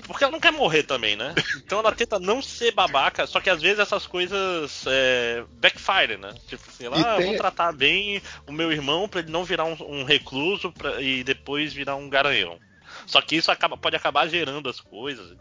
porque 0.06 0.24
ela 0.24 0.32
não 0.32 0.40
quer 0.40 0.50
morrer 0.50 0.82
também, 0.84 1.14
né? 1.14 1.34
Então 1.68 1.80
ela 1.80 1.92
tenta 1.92 2.18
não 2.18 2.40
ser 2.40 2.72
babaca, 2.72 3.26
só 3.26 3.38
que 3.38 3.50
às 3.50 3.60
vezes 3.60 3.78
essas 3.78 4.06
coisas 4.06 4.84
é, 4.86 5.44
backfire, 5.60 6.16
né? 6.16 6.32
Tipo 6.46 6.62
assim, 6.70 6.86
ela, 6.86 6.98
ah, 6.98 7.16
tem... 7.18 7.26
vou 7.26 7.36
tratar 7.36 7.70
bem 7.72 8.22
o 8.46 8.52
meu 8.52 8.72
irmão 8.72 9.06
para 9.06 9.20
ele 9.20 9.30
não 9.30 9.44
virar 9.44 9.66
um, 9.66 9.76
um 9.82 10.04
recluso 10.04 10.72
pra, 10.72 11.02
e 11.02 11.22
depois 11.22 11.74
virar 11.74 11.96
um 11.96 12.08
garanhão. 12.08 12.58
Só 13.06 13.20
que 13.20 13.36
isso 13.36 13.50
acaba, 13.50 13.76
pode 13.76 13.96
acabar 13.96 14.26
gerando 14.26 14.70
as 14.70 14.80
coisas. 14.80 15.36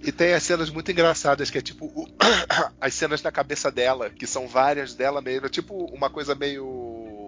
E 0.00 0.12
tem 0.12 0.34
as 0.34 0.44
cenas 0.44 0.70
muito 0.70 0.92
engraçadas, 0.92 1.50
que 1.50 1.58
é 1.58 1.62
tipo 1.62 1.86
o, 1.86 2.06
as 2.80 2.94
cenas 2.94 3.20
na 3.24 3.32
cabeça 3.32 3.72
dela, 3.72 4.08
que 4.08 4.26
são 4.26 4.46
várias 4.46 4.94
dela 4.94 5.20
mesmo, 5.20 5.46
é 5.46 5.50
tipo 5.50 5.74
uma 5.86 6.08
coisa 6.08 6.36
meio 6.36 7.24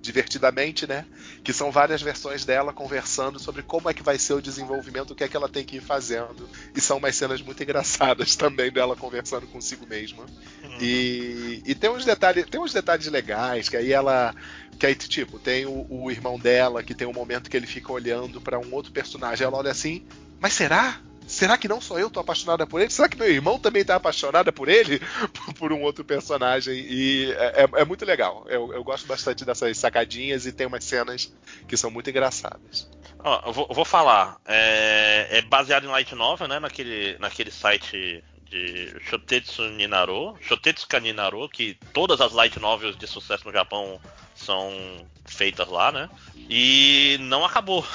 divertidamente, 0.00 0.86
né? 0.86 1.04
Que 1.42 1.52
são 1.52 1.70
várias 1.70 2.00
versões 2.00 2.44
dela 2.44 2.72
conversando 2.72 3.38
sobre 3.38 3.62
como 3.62 3.88
é 3.88 3.94
que 3.94 4.02
vai 4.02 4.18
ser 4.18 4.34
o 4.34 4.42
desenvolvimento, 4.42 5.10
o 5.10 5.14
que 5.14 5.24
é 5.24 5.28
que 5.28 5.36
ela 5.36 5.48
tem 5.48 5.64
que 5.64 5.76
ir 5.76 5.80
fazendo. 5.80 6.48
E 6.74 6.80
são 6.80 6.98
umas 6.98 7.16
cenas 7.16 7.42
muito 7.42 7.62
engraçadas 7.62 8.34
também 8.36 8.70
dela 8.72 8.96
conversando 8.96 9.46
consigo 9.46 9.86
mesma. 9.86 10.24
Uhum. 10.62 10.78
E, 10.80 11.62
e 11.66 11.74
tem 11.74 11.90
uns 11.90 12.04
detalhes, 12.04 12.46
tem 12.46 12.60
uns 12.60 12.72
detalhes 12.72 13.06
legais, 13.06 13.68
que 13.68 13.76
aí 13.76 13.92
ela. 13.92 14.34
Que 14.78 14.86
aí, 14.86 14.94
tipo, 14.94 15.38
tem 15.38 15.66
o, 15.66 15.86
o 15.90 16.10
irmão 16.10 16.38
dela, 16.38 16.82
que 16.82 16.94
tem 16.94 17.06
um 17.06 17.12
momento 17.12 17.50
que 17.50 17.56
ele 17.56 17.66
fica 17.66 17.92
olhando 17.92 18.40
para 18.40 18.58
um 18.58 18.72
outro 18.72 18.90
personagem. 18.92 19.46
Ela 19.46 19.58
olha 19.58 19.70
assim, 19.70 20.06
mas 20.40 20.54
será? 20.54 21.00
Será 21.30 21.56
que 21.56 21.68
não 21.68 21.80
só 21.80 21.98
eu 21.98 22.10
tô 22.10 22.20
apaixonada 22.20 22.66
por 22.66 22.80
ele? 22.80 22.90
Será 22.90 23.08
que 23.08 23.16
meu 23.16 23.30
irmão 23.30 23.58
também 23.58 23.84
tá 23.84 23.94
apaixonada 23.94 24.52
por 24.52 24.68
ele? 24.68 25.00
por 25.58 25.72
um 25.72 25.82
outro 25.82 26.04
personagem. 26.04 26.74
E 26.74 27.32
é, 27.32 27.62
é, 27.62 27.80
é 27.82 27.84
muito 27.84 28.04
legal. 28.04 28.44
Eu, 28.48 28.72
eu, 28.74 28.82
gosto 28.82 29.06
bastante 29.06 29.44
dessas 29.44 29.78
sacadinhas 29.78 30.44
e 30.44 30.52
tem 30.52 30.66
umas 30.66 30.84
cenas 30.84 31.32
que 31.68 31.76
são 31.76 31.90
muito 31.90 32.10
engraçadas. 32.10 32.90
Ó, 33.20 33.42
eu 33.46 33.52
vou, 33.52 33.68
vou 33.70 33.84
falar. 33.84 34.38
É, 34.44 35.28
é, 35.30 35.42
baseado 35.42 35.84
em 35.84 35.88
Light 35.88 36.14
Novel, 36.14 36.48
né? 36.48 36.58
Naquele, 36.58 37.16
naquele 37.18 37.50
site 37.50 38.24
de 38.50 38.92
Shotetsu 39.08 39.62
Ninaro, 39.70 40.36
Shotetsuka 40.40 40.98
Ninaro, 40.98 41.48
que 41.48 41.78
todas 41.94 42.20
as 42.20 42.32
light 42.32 42.58
novels 42.58 42.96
de 42.96 43.06
sucesso 43.06 43.46
no 43.46 43.52
Japão 43.52 44.00
são 44.34 45.06
feitas 45.24 45.68
lá, 45.68 45.92
né? 45.92 46.10
E 46.48 47.16
não 47.20 47.44
acabou. 47.44 47.86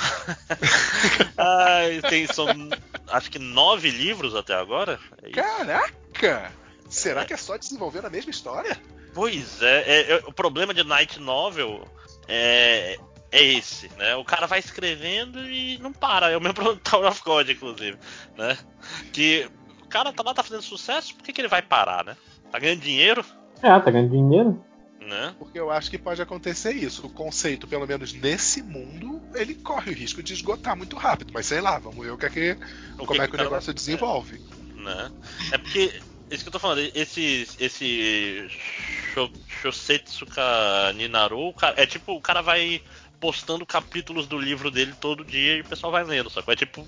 Tem, 2.10 2.26
são 2.28 2.48
acho 3.10 3.30
que 3.30 3.38
nove 3.38 3.92
livros 3.92 4.34
até 4.34 4.56
agora. 4.56 4.98
É 5.22 5.30
Caraca! 5.32 6.52
Será 6.90 7.22
é. 7.22 7.26
que 7.26 7.34
é 7.34 7.38
só 7.38 7.58
desenvolver 7.58 8.06
a 8.06 8.10
mesma 8.10 8.32
história? 8.32 8.80
Pois 9.14 9.62
é, 9.62 9.82
é, 9.82 10.12
é, 10.12 10.16
o 10.26 10.32
problema 10.32 10.74
de 10.74 10.84
Night 10.84 11.20
Novel 11.20 11.86
é, 12.28 12.98
é 13.32 13.44
esse, 13.44 13.90
né? 13.98 14.16
O 14.16 14.24
cara 14.24 14.48
vai 14.48 14.60
escrevendo 14.60 15.40
e 15.50 15.78
não 15.80 15.92
para. 15.92 16.30
É 16.30 16.38
o 16.38 16.42
mesmo 16.42 16.54
problema 16.54 16.78
do 16.78 16.82
Tower 16.82 17.10
of 17.10 17.22
God, 17.24 17.50
inclusive, 17.50 17.98
né? 18.38 18.58
Que 19.12 19.50
o 19.86 19.90
cara 19.90 20.12
tá 20.12 20.24
lá, 20.24 20.34
tá 20.34 20.44
fazendo 20.44 20.62
sucesso, 20.62 21.16
por 21.16 21.24
que, 21.24 21.32
que 21.32 21.42
ele 21.42 21.48
vai 21.48 21.62
parar, 21.62 22.04
né? 22.04 22.18
Tá 22.52 22.60
ganhando 22.60 22.82
dinheiro? 22.82 23.24
É, 23.62 23.80
tá 23.80 23.92
ganhando 23.92 24.12
dinheiro. 24.12 24.64
Né? 25.00 25.36
Porque 25.38 25.60
eu 25.60 25.70
acho 25.70 25.90
que 25.92 26.00
pode 26.00 26.22
acontecer 26.22 26.74
isso. 26.74 27.06
O 27.06 27.10
conceito, 27.10 27.68
pelo 27.68 27.86
menos 27.86 28.12
nesse 28.14 28.64
mundo, 28.64 29.22
ele 29.36 29.54
corre 29.54 29.92
o 29.92 29.94
risco 29.94 30.24
de 30.24 30.34
esgotar 30.34 30.76
muito 30.76 30.96
rápido. 30.96 31.32
Mas 31.32 31.46
sei 31.46 31.62
lá, 31.62 31.78
vamos 31.78 32.04
ver 32.04 32.12
o 32.12 32.18
que 32.18 32.26
é 32.26 32.30
que, 32.30 32.58
o 32.94 33.06
como 33.06 33.14
que 33.14 33.22
é 33.22 33.28
que, 33.28 33.36
o 33.36 33.38
negócio 33.38 33.68
vai... 33.68 33.76
desenvolve. 33.76 34.42
É, 34.78 34.82
né? 34.82 35.12
é 35.52 35.58
porque 35.60 36.02
isso 36.32 36.44
que 36.44 36.48
eu 36.48 36.52
tô 36.52 36.60
falando, 36.60 36.80
esse 36.96 37.48
esse 37.60 38.48
Shosetsuka 39.62 40.42
Ninaru, 40.96 41.54
é 41.76 41.86
tipo, 41.86 42.14
o 42.14 42.22
cara 42.22 42.42
vai 42.42 42.82
postando 43.20 43.66
capítulos 43.66 44.28
do 44.28 44.38
livro 44.38 44.72
dele 44.72 44.94
todo 45.00 45.24
dia 45.24 45.58
e 45.58 45.62
o 45.62 45.66
pessoal 45.66 45.92
vai 45.92 46.04
lendo, 46.04 46.30
só 46.30 46.42
que 46.42 46.52
é 46.52 46.56
tipo 46.56 46.88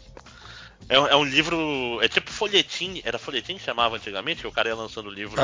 é, 0.90 0.95
é, 0.95 1.16
um 1.16 1.24
livro. 1.24 1.99
É 2.02 2.08
tipo 2.08 2.32
folhetim. 2.32 3.02
Era 3.04 3.20
folhetim 3.20 3.56
que 3.56 3.64
chamava 3.64 3.95
antigamente, 3.95 4.41
que 4.41 4.48
o 4.48 4.52
cara 4.52 4.70
ia 4.70 4.76
lançando 4.76 5.10
livro 5.10 5.41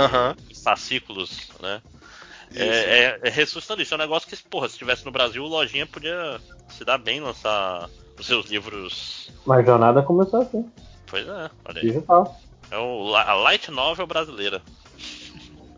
em 0.50 0.56
fascículos, 0.56 1.50
né? 1.62 1.82
É, 2.56 2.66
é, 2.66 3.20
é 3.24 3.30
ressuscitando 3.30 3.82
isso. 3.82 3.94
É 3.94 3.98
um 3.98 4.00
negócio 4.00 4.28
que, 4.28 4.38
porra, 4.44 4.68
se 4.68 4.74
estivesse 4.74 5.06
no 5.06 5.12
Brasil, 5.12 5.44
o 5.44 5.48
Lojinha 5.48 5.86
podia 5.86 6.40
se 6.70 6.86
dar 6.86 6.98
bem 6.98 7.20
lançar 7.20 7.90
os 8.18 8.26
seus 8.26 8.46
livros. 8.48 9.32
Mas 9.46 9.66
jornada 9.66 10.02
começou 10.02 10.42
assim. 10.42 10.70
Pois 11.08 11.28
é, 11.28 11.50
olha 11.66 11.82
aí. 11.82 11.88
Digital. 11.88 12.40
É 12.72 12.78
o, 12.78 13.16
a 13.16 13.34
Light 13.34 13.70
Novel 13.70 14.08
brasileira. 14.08 14.62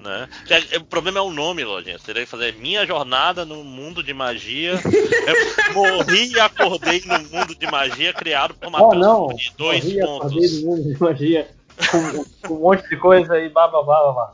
Né? 0.06 0.30
É, 0.72 0.78
o 0.78 0.84
problema 0.84 1.18
é 1.18 1.22
o 1.22 1.32
nome, 1.32 1.64
Lojinha. 1.64 1.98
Você 1.98 2.06
teria 2.06 2.24
que 2.24 2.30
fazer 2.30 2.56
Minha 2.56 2.86
Jornada 2.86 3.44
no 3.44 3.64
Mundo 3.64 4.04
de 4.04 4.14
Magia. 4.14 4.74
Eu 4.74 5.74
morri 5.74 6.32
e 6.32 6.40
acordei 6.40 7.02
no 7.06 7.18
mundo 7.30 7.56
de 7.56 7.66
magia 7.66 8.14
criado 8.14 8.54
por 8.54 8.70
Matheus 8.70 8.94
oh, 8.94 9.00
não. 9.00 9.28
Dois 9.58 9.84
morri 9.84 10.00
pontos. 10.00 10.32
Acordei 10.32 10.50
no 10.50 10.68
mundo 10.68 10.94
de 10.94 11.02
magia 11.02 11.48
com, 11.90 12.48
com 12.48 12.54
um 12.54 12.60
monte 12.60 12.88
de 12.88 12.98
coisa 12.98 13.40
e 13.40 13.50
blá 13.50 13.68
blá 13.68 13.84
blá 13.84 14.12
blá. 14.14 14.34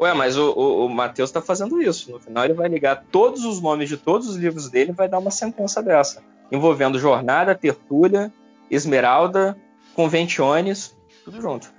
Ué, 0.00 0.14
mas 0.14 0.36
o, 0.36 0.50
o, 0.52 0.86
o 0.86 0.88
Matheus 0.88 1.30
tá 1.30 1.40
fazendo 1.40 1.80
isso. 1.80 2.10
No 2.10 2.18
final 2.18 2.44
ele 2.44 2.54
vai 2.54 2.68
ligar 2.68 3.04
todos 3.10 3.44
os 3.44 3.60
nomes 3.60 3.88
de 3.88 3.96
todos 3.96 4.28
os 4.28 4.36
livros 4.36 4.68
dele 4.68 4.90
e 4.90 4.94
vai 4.94 5.08
dar 5.08 5.18
uma 5.18 5.30
sentença 5.30 5.82
dessa. 5.82 6.22
Envolvendo 6.50 6.98
Jornada, 6.98 7.54
Tertúlia, 7.54 8.32
Esmeralda, 8.70 9.56
Conventiones, 9.94 10.96
tudo 11.24 11.40
junto. 11.40 11.77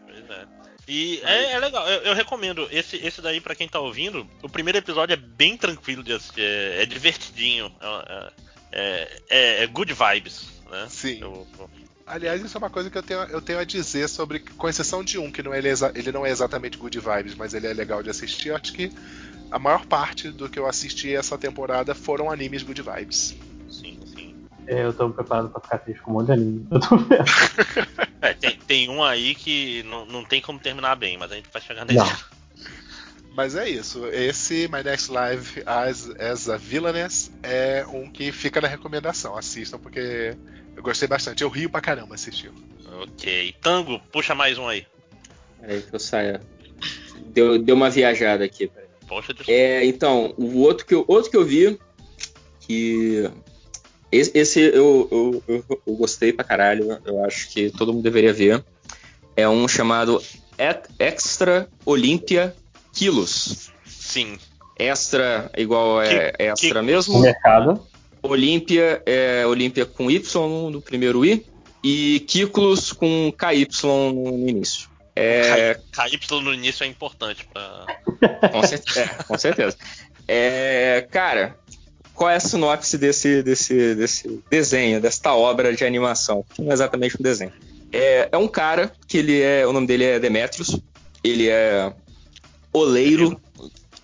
E 0.90 1.22
é, 1.24 1.52
é 1.53 1.60
legal, 1.60 1.88
eu, 1.88 2.02
eu, 2.02 2.16
recomendo. 2.16 2.68
Esse, 2.72 2.98
esse 2.98 3.22
daí, 3.22 3.40
para 3.40 3.53
quem 3.53 3.70
tá 3.70 3.80
ouvindo, 3.80 4.26
o 4.41 4.49
primeiro 4.49 4.80
episódio 4.80 5.14
é 5.14 5.18
bem 5.18 5.56
tranquilo 5.56 6.03
de 6.03 6.11
assistir, 6.11 6.41
é, 6.41 6.82
é 6.82 6.86
divertidinho. 6.88 7.72
É, 7.80 8.32
é, 8.72 9.22
é, 9.30 9.64
é, 9.64 9.68
good 9.68 9.94
vibes, 9.94 10.49
né? 10.70 10.88
Sim. 10.90 11.20
Eu, 11.22 11.45
eu... 11.60 11.70
Aliás, 12.07 12.44
isso 12.44 12.57
é 12.57 12.60
uma 12.60 12.72
coisa 12.72 12.90
que 12.90 12.98
eu 12.98 13.03
tenho, 13.03 13.20
eu 13.26 13.40
tenho 13.40 13.60
a 13.60 13.64
dizer 13.64 14.07
sobre, 14.07 14.40
com 14.40 14.68
exceção 14.68 15.03
de 15.03 15.20
um, 15.20 15.32
que 15.32 15.44
não 15.44 15.53
é, 15.53 15.60
ele 15.60 16.11
não 16.11 16.26
é 16.26 16.32
exatamente 16.32 16.76
good 16.76 16.99
vibes, 16.99 17.36
mas 17.36 17.53
ele 17.53 17.68
é 17.68 17.74
legal 17.74 18.02
de 18.02 18.10
assistir. 18.10 18.49
Eu 18.49 18.56
acho 18.56 18.74
que 18.74 18.91
a 19.52 19.60
maior 19.60 19.86
parte 19.86 20.32
do 20.32 20.49
que 20.49 20.57
eu 20.57 20.66
assisti 20.66 21.16
essa 21.16 21.38
temporada 21.38 21.94
foram 21.94 22.32
animes 22.32 22.64
good 22.64 22.82
vibes. 22.82 23.36
Sim, 23.70 23.99
sim. 24.07 24.36
É, 24.66 24.86
eu 24.86 24.94
tô 24.94 25.11
preparado 25.11 25.49
pra 25.49 25.61
ficar 25.61 25.78
triste 25.78 26.02
com 26.02 26.10
um 26.10 26.14
monte 26.16 26.26
de 26.28 26.32
anime. 26.32 26.68
Eu 26.72 26.80
tô 26.80 26.98
vendo. 26.98 27.26
É, 28.22 28.34
tem, 28.34 28.58
tem 28.58 28.90
um 28.90 29.04
aí 29.04 29.34
que 29.34 29.84
não, 29.84 30.06
não 30.06 30.26
tem 30.26 30.41
como 30.41 30.60
terminar 30.60 30.96
bem, 30.96 31.18
mas 31.18 31.32
a 31.32 31.36
gente 31.36 31.50
vai 31.52 31.62
chegar 31.62 31.86
nele. 31.86 32.00
Mas 33.34 33.56
é 33.56 33.70
isso. 33.70 34.06
Esse 34.08 34.68
My 34.68 34.84
Next 34.84 35.10
Live 35.12 35.64
as, 35.66 36.10
as 36.20 36.50
a 36.50 36.58
Villainess 36.58 37.32
é 37.41 37.86
um 37.88 38.10
que 38.10 38.32
fica 38.32 38.60
na 38.60 38.68
recomendação. 38.68 39.38
Assistam, 39.38 39.80
porque 39.80 40.36
eu 40.76 40.84
gostei 40.84 41.08
bastante. 41.08 41.44
Eu 41.44 41.50
rio 41.50 41.70
pra 41.70 41.80
caramba 41.80 42.16
assistindo. 42.16 42.56
Ok. 43.02 43.56
Tango, 43.62 44.00
puxa 44.12 44.36
mais 44.36 44.58
um 44.58 44.68
aí. 44.68 44.86
Peraí 45.62 45.82
que 45.82 45.96
eu 45.96 46.00
saia. 46.00 46.41
Deu, 47.28 47.58
deu 47.58 47.76
uma 47.76 47.90
viajada 47.90 48.44
aqui. 48.44 48.70
Poxa, 49.08 49.34
é, 49.48 49.86
então, 49.86 50.34
o 50.38 50.60
outro 50.60 50.86
que, 50.86 50.94
eu, 50.94 51.04
outro 51.08 51.32
que 51.32 51.38
eu 51.38 51.46
vi, 51.46 51.80
que 52.60 53.30
esse, 54.11 54.31
esse 54.38 54.60
eu, 54.60 55.07
eu, 55.11 55.44
eu, 55.48 55.81
eu, 55.86 55.95
gostei 55.95 56.34
pra 56.34 56.44
caralho, 56.44 56.99
eu 57.06 57.23
acho 57.26 57.49
que 57.49 57.69
todo 57.69 57.94
mundo 57.94 58.03
deveria 58.03 58.34
ver. 58.34 58.64
É 59.36 59.48
um 59.48 59.68
chamado 59.68 60.22
Extra 60.98 61.68
Olympia 61.86 62.56
Quilos. 62.94 63.72
Sim. 63.86 64.38
Extra 64.77 65.52
igual 65.57 66.02
é 66.02 66.31
que, 66.31 66.44
extra 66.44 66.80
que... 66.80 66.86
mesmo. 66.86 67.19
Mercado. 67.19 67.88
Olímpia 68.22 69.02
é 69.06 69.45
Olímpia 69.45 69.86
com 69.86 70.10
Y 70.11 70.69
no 70.69 70.81
primeiro 70.81 71.26
I 71.26 71.45
e 71.84 72.19
Kiklos 72.27 72.91
com 72.91 73.31
KY 73.31 73.68
no 74.14 74.49
início. 74.49 74.90
É... 75.15 75.76
KY 75.91 76.41
no 76.41 76.53
início 76.53 76.84
é 76.84 76.88
importante 76.88 77.48
para. 77.53 77.86
Com, 78.52 78.64
certeza. 78.64 78.99
É, 78.99 79.07
com 79.23 79.38
certeza. 79.38 79.77
É, 80.27 81.07
cara, 81.10 81.57
qual 82.20 82.30
é 82.30 82.36
a 82.36 82.40
sinopse 82.41 82.98
desse, 82.98 83.41
desse, 83.41 83.96
desse 83.96 84.44
desenho, 84.50 85.00
desta 85.00 85.34
obra 85.34 85.74
de 85.74 85.86
animação? 85.86 86.44
Não 86.58 86.70
é 86.70 86.74
exatamente 86.74 87.16
um 87.18 87.24
desenho. 87.24 87.54
É, 87.94 88.28
é 88.30 88.38
um 88.38 88.48
cara 88.48 88.91
que 89.08 89.18
ele 89.18 89.40
é. 89.40 89.66
O 89.66 89.72
nome 89.72 89.88
dele 89.88 90.04
é 90.04 90.20
Demetrius. 90.20 90.78
Ele 91.24 91.48
é 91.48 91.94
oleiro 92.74 93.40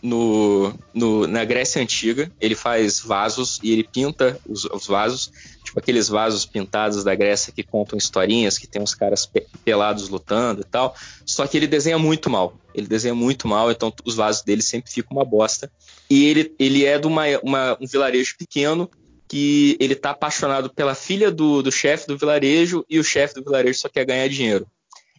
no, 0.02 0.74
no, 0.94 1.28
na 1.28 1.44
Grécia 1.44 1.82
Antiga. 1.82 2.32
Ele 2.40 2.56
faz 2.56 3.02
vasos 3.02 3.60
e 3.62 3.74
ele 3.74 3.84
pinta 3.84 4.40
os, 4.48 4.64
os, 4.64 4.88
vasos, 4.88 5.30
tipo 5.62 5.78
aqueles 5.78 6.08
vasos 6.08 6.46
pintados 6.46 7.04
da 7.04 7.14
Grécia 7.14 7.52
que 7.52 7.64
contam 7.64 7.98
historinhas, 7.98 8.58
que 8.58 8.66
tem 8.66 8.82
uns 8.82 8.96
caras 8.96 9.26
pe 9.26 9.46
pelados 9.66 10.08
lutando 10.08 10.62
e 10.62 10.64
tal. 10.64 10.96
Só 11.26 11.46
que 11.46 11.58
ele 11.58 11.68
desenha 11.68 12.00
muito 12.00 12.30
mal. 12.30 12.56
Ele 12.74 12.88
desenha 12.88 13.14
muito 13.14 13.46
mal, 13.46 13.70
então 13.70 13.92
os 14.06 14.16
vasos 14.16 14.42
dele 14.42 14.62
sempre 14.62 14.90
ficam 14.90 15.18
uma 15.18 15.26
bosta. 15.26 15.70
E 16.10 16.26
ele, 16.26 16.56
ele 16.60 16.86
é 16.86 16.98
de 16.98 17.08
uma, 17.08 17.24
uma, 17.42 17.78
um 17.82 17.88
vilarejo 17.88 18.36
pequeno 18.38 18.90
que 19.28 19.76
ele 19.80 19.96
tá 19.96 20.12
apaixonado 20.12 20.70
pela 20.74 20.94
filha 20.94 21.32
do, 21.32 21.62
do 21.62 21.72
chefe 21.72 22.08
do 22.08 22.18
vilarejo 22.18 22.86
e 22.90 23.00
o 23.00 23.04
chefe 23.04 23.36
do 23.36 23.44
vilarejo 23.44 23.80
só 23.80 23.90
quer 23.90 24.06
ganhar 24.06 24.28
dinheiro. 24.30 24.68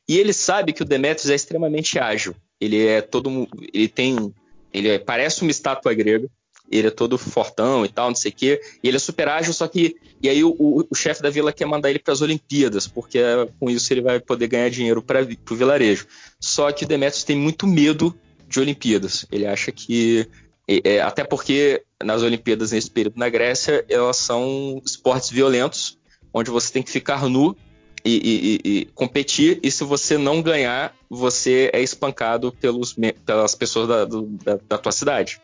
E 0.09 0.19
ele 0.19 0.33
sabe 0.33 0.73
que 0.73 0.83
o 0.83 0.85
Demetrius 0.85 1.31
é 1.31 1.35
extremamente 1.35 1.99
ágil. 1.99 2.35
Ele 2.61 2.87
é 2.87 3.01
todo. 3.01 3.49
Ele 3.73 3.89
tem. 3.89 4.33
Ele 4.73 4.89
é, 4.89 4.99
parece 4.99 5.43
uma 5.43 5.51
estátua 5.51 5.93
grega. 5.95 6.29
Ele 6.71 6.89
é 6.89 6.91
todo 6.91 7.17
fortão 7.17 7.85
e 7.85 7.89
tal, 7.89 8.09
não 8.09 8.15
sei 8.17 8.33
o 8.33 8.35
quê. 8.35 8.61
E 8.83 8.89
ele 8.89 8.97
é 8.97 9.01
super 9.01 9.29
ágil, 9.29 9.53
só 9.53 9.67
que. 9.67 9.97
E 10.23 10.29
aí 10.29 10.43
o, 10.43 10.55
o, 10.59 10.87
o 10.89 10.95
chefe 10.95 11.23
da 11.23 11.31
vila 11.31 11.53
quer 11.53 11.67
mandar 11.67 11.91
ele 11.91 11.99
para 11.99 12.13
as 12.13 12.21
Olimpíadas, 12.21 12.87
porque 12.87 13.19
com 13.59 13.69
isso 13.69 13.93
ele 13.93 14.01
vai 14.01 14.21
poder 14.21 14.49
ganhar 14.49 14.69
dinheiro 14.69 15.03
para 15.03 15.23
o 15.23 15.55
vilarejo. 15.55 16.07
Só 16.41 16.71
que 16.73 16.85
o 16.85 16.89
Demetrius 16.89 17.25
tem 17.25 17.37
muito 17.37 17.67
medo 17.67 18.17
de 18.49 18.61
Olimpíadas. 18.61 19.27
Ele 19.31 19.47
acha 19.47 19.71
que 19.73 20.29
é, 20.69 21.01
até 21.01 21.23
porque 21.23 21.83
nas 22.03 22.23
Olimpíadas 22.23 22.73
nesse 22.73 22.91
período 22.91 23.17
na 23.17 23.29
Grécia 23.29 23.85
elas 23.89 24.17
são 24.17 24.81
esportes 24.85 25.31
violentos, 25.31 25.99
onde 26.35 26.51
você 26.51 26.73
tem 26.73 26.83
que 26.83 26.91
ficar 26.91 27.29
nu 27.29 27.57
e, 28.05 28.61
e, 28.65 28.71
e, 28.71 28.85
competir, 28.87 29.59
e 29.63 29.71
se 29.71 29.83
você 29.83 30.17
não 30.17 30.41
ganhar, 30.41 30.95
você 31.11 31.71
é 31.73 31.83
espancado 31.83 32.53
pelos, 32.53 32.95
pelas 33.25 33.55
pessoas 33.55 33.89
da, 33.89 34.05
do, 34.05 34.23
da, 34.45 34.59
da, 34.69 34.79
tua 34.79 34.93
cidade. 34.93 35.41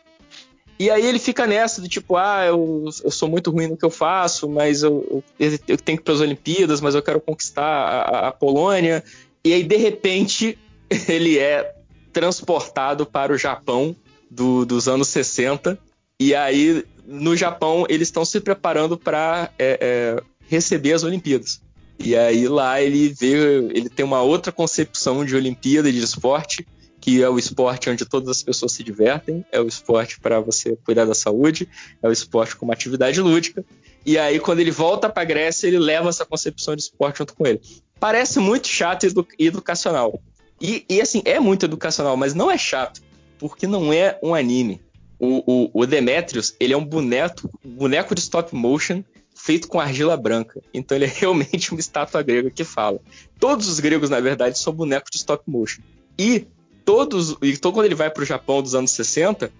E 0.79 0.91
aí 0.91 1.05
ele 1.05 1.19
fica 1.19 1.47
nessa 1.47 1.83
de 1.83 1.89
tipo, 1.89 2.17
ah, 2.17 2.45
eu, 2.47 2.85
eu 3.05 3.11
sou 3.11 3.29
muito 3.29 3.51
ruim 3.51 3.69
no 3.69 3.77
que 3.77 3.85
eu 3.85 3.91
faço, 3.91 4.49
mas 4.49 4.83
eu, 4.83 5.25
eu, 5.39 5.59
eu 5.67 5.77
tenho 5.77 5.99
que 5.99 6.03
ir 6.03 6.05
para 6.05 6.15
as 6.15 6.21
Olimpíadas, 6.21 6.81
mas 6.81 6.95
eu 6.95 7.03
quero 7.03 7.21
conquistar 7.21 7.65
a, 7.65 8.29
a 8.29 8.33
Polônia. 8.33 9.03
E 9.45 9.53
aí, 9.53 9.65
de 9.65 9.77
repente, 9.77 10.59
ele 11.09 11.39
é 11.39 11.75
transportado 12.13 13.07
para 13.07 13.33
o 13.33 13.39
Japão 13.39 13.97
do, 14.33 14.65
dos 14.65 14.89
anos 14.89 15.09
60. 15.09 15.79
E 16.19 16.35
aí, 16.35 16.85
no 17.07 17.37
Japão, 17.37 17.85
eles 17.89 18.09
estão 18.09 18.25
se 18.25 18.41
preparando 18.41 18.97
para 18.97 19.51
é, 19.59 19.79
é, 19.81 20.23
receber 20.49 20.93
as 20.93 21.05
Olimpíadas. 21.05 21.61
E 21.99 22.17
aí 22.17 22.49
lá 22.49 22.81
ele 22.81 23.11
vê, 23.11 23.35
ele 23.73 23.89
tem 23.89 24.05
uma 24.05 24.23
outra 24.23 24.51
concepção 24.51 25.25
de 25.25 25.37
Olimpíada 25.37 25.93
de 25.93 25.99
esporte, 25.99 26.67
que 27.01 27.23
é 27.23 27.29
o 27.29 27.39
esporte 27.39 27.91
onde 27.91 28.05
todas 28.05 28.29
as 28.29 28.43
pessoas 28.43 28.73
se 28.73 28.83
divertem, 28.83 29.45
é 29.53 29.61
o 29.61 29.69
esporte 29.69 30.19
para 30.21 30.41
você 30.41 30.77
cuidar 30.85 31.05
da 31.05 31.15
saúde, 31.15 31.69
é 32.03 32.09
o 32.09 32.13
esporte 32.13 32.57
como 32.57 32.73
atividade 32.73 33.21
lúdica. 33.21 33.65
E 34.05 34.19
aí 34.19 34.41
quando 34.41 34.61
ele 34.61 34.71
volta 34.71 35.09
para 35.09 35.25
Grécia, 35.25 35.69
ele 35.69 35.79
leva 35.79 36.09
essa 36.09 36.25
concepção 36.25 36.75
de 36.75 36.83
esporte 36.83 37.19
junto 37.19 37.35
com 37.35 37.47
ele. 37.47 37.61
Parece 38.01 38.41
muito 38.41 38.67
chato 38.67 39.05
e 39.05 39.47
educacional. 39.47 40.21
E, 40.61 40.85
e 40.89 41.01
assim, 41.01 41.23
é 41.25 41.39
muito 41.39 41.67
educacional, 41.67 42.17
mas 42.17 42.35
não 42.35 42.51
é 42.51 42.59
chato, 42.59 43.01
porque 43.49 43.67
não 43.67 43.93
é 43.93 44.17
um 44.23 44.37
anime. 44.37 44.81
O, 45.19 45.43
o, 45.47 45.71
o 45.83 45.85
Demetrius, 45.85 46.55
ele 46.61 46.73
é 46.73 46.77
um 46.77 46.85
boneco, 46.85 47.51
boneco 47.65 48.15
de 48.15 48.21
stop 48.21 48.55
motion 48.55 49.03
feito 49.35 49.67
com 49.67 49.81
argila 49.81 50.17
branca. 50.17 50.63
Então 50.73 50.97
ele 50.97 51.07
é 51.07 51.09
realmente 51.13 51.73
uma 51.73 51.81
estátua 51.81 52.23
grega 52.23 52.53
que 52.53 52.63
fala. 52.63 53.01
Todos 53.41 53.67
os 53.67 53.81
gregos, 53.81 54.11
na 54.11 54.21
verdade, 54.21 54.57
são 54.61 54.73
bonecos 54.73 55.11
de 55.11 55.17
stop 55.17 55.43
motion. 55.49 55.83
E 56.17 56.47
todos, 56.85 57.37
então 57.43 57.73
quando 57.73 57.87
ele 57.87 57.97
vai 57.97 58.11
para 58.11 58.23
o 58.23 58.27
Japão 58.27 58.63
dos 58.63 58.77
anos 58.77 58.93
60, 58.93 59.53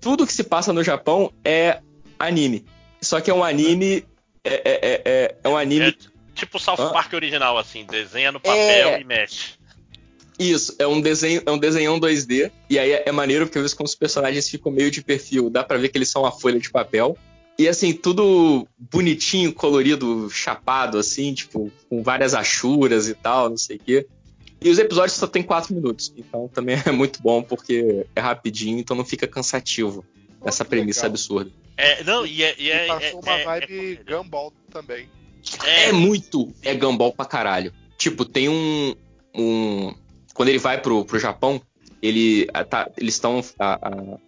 tudo 0.00 0.24
que 0.24 0.32
se 0.32 0.44
passa 0.44 0.72
no 0.72 0.84
Japão 0.84 1.32
é 1.44 1.80
anime. 2.16 2.64
Só 3.00 3.20
que 3.20 3.32
é 3.32 3.34
um 3.34 3.42
anime. 3.42 4.04
É, 4.44 4.54
é, 4.54 4.62
é, 4.64 5.02
é, 5.04 5.36
é 5.42 5.48
um 5.48 5.56
anime. 5.56 5.88
É 5.88 5.94
tipo 6.36 6.56
o 6.56 6.60
South 6.60 6.92
Park 6.92 7.12
original, 7.14 7.58
assim, 7.58 7.84
desenha 7.84 8.30
no 8.30 8.38
papel 8.38 8.90
é. 8.90 9.00
e 9.00 9.04
mexe. 9.04 9.54
Isso, 10.50 10.74
é 10.78 10.86
um 10.86 11.00
desenho, 11.00 11.42
é 11.44 11.50
um 11.50 11.58
desenhão 11.58 12.00
2D, 12.00 12.50
e 12.68 12.78
aí 12.78 12.92
é, 12.92 13.04
é 13.06 13.12
maneiro 13.12 13.46
porque 13.46 13.58
às 13.58 13.62
vezes 13.62 13.74
quando 13.74 13.88
os 13.88 13.94
personagens 13.94 14.48
ficam 14.48 14.72
meio 14.72 14.90
de 14.90 15.02
perfil, 15.02 15.48
dá 15.48 15.62
para 15.62 15.78
ver 15.78 15.88
que 15.88 15.98
eles 15.98 16.08
são 16.08 16.22
uma 16.22 16.32
folha 16.32 16.58
de 16.58 16.70
papel. 16.70 17.16
E 17.58 17.68
assim, 17.68 17.92
tudo 17.92 18.66
bonitinho, 18.78 19.52
colorido, 19.52 20.28
chapado, 20.30 20.98
assim, 20.98 21.34
tipo, 21.34 21.70
com 21.88 22.02
várias 22.02 22.34
achuras 22.34 23.08
e 23.08 23.14
tal, 23.14 23.50
não 23.50 23.58
sei 23.58 23.76
o 23.76 23.80
quê. 23.80 24.06
E 24.60 24.70
os 24.70 24.78
episódios 24.78 25.14
só 25.14 25.26
tem 25.26 25.42
quatro 25.42 25.74
minutos, 25.74 26.12
então 26.16 26.48
também 26.48 26.80
é 26.86 26.90
muito 26.90 27.20
bom 27.22 27.42
porque 27.42 28.06
é 28.14 28.20
rapidinho, 28.20 28.78
então 28.78 28.96
não 28.96 29.04
fica 29.04 29.26
cansativo 29.26 30.04
oh, 30.40 30.48
essa 30.48 30.64
premissa 30.64 31.02
legal. 31.02 31.10
absurda. 31.10 31.50
É, 31.76 32.04
não, 32.04 32.24
e 32.24 32.42
é. 32.42 32.54
E 32.58 32.70
é, 32.70 32.86
passou 32.86 33.20
é, 33.24 33.30
uma 33.30 33.32
é, 33.32 33.44
vibe 33.44 34.00
é, 34.06 34.12
Gumball 34.12 34.52
também. 34.70 35.08
É, 35.64 35.88
é 35.88 35.92
muito, 35.92 36.52
é 36.62 36.74
Gumball 36.74 37.12
pra 37.12 37.24
caralho. 37.24 37.72
Tipo, 37.96 38.24
tem 38.24 38.48
um. 38.48 38.94
um 39.34 39.94
quando 40.34 40.48
ele 40.48 40.58
vai 40.58 40.80
pro, 40.80 41.04
pro 41.04 41.18
Japão, 41.18 41.60
ele 42.02 42.46
tá, 42.68 42.90
eles 42.96 43.14
estão. 43.14 43.42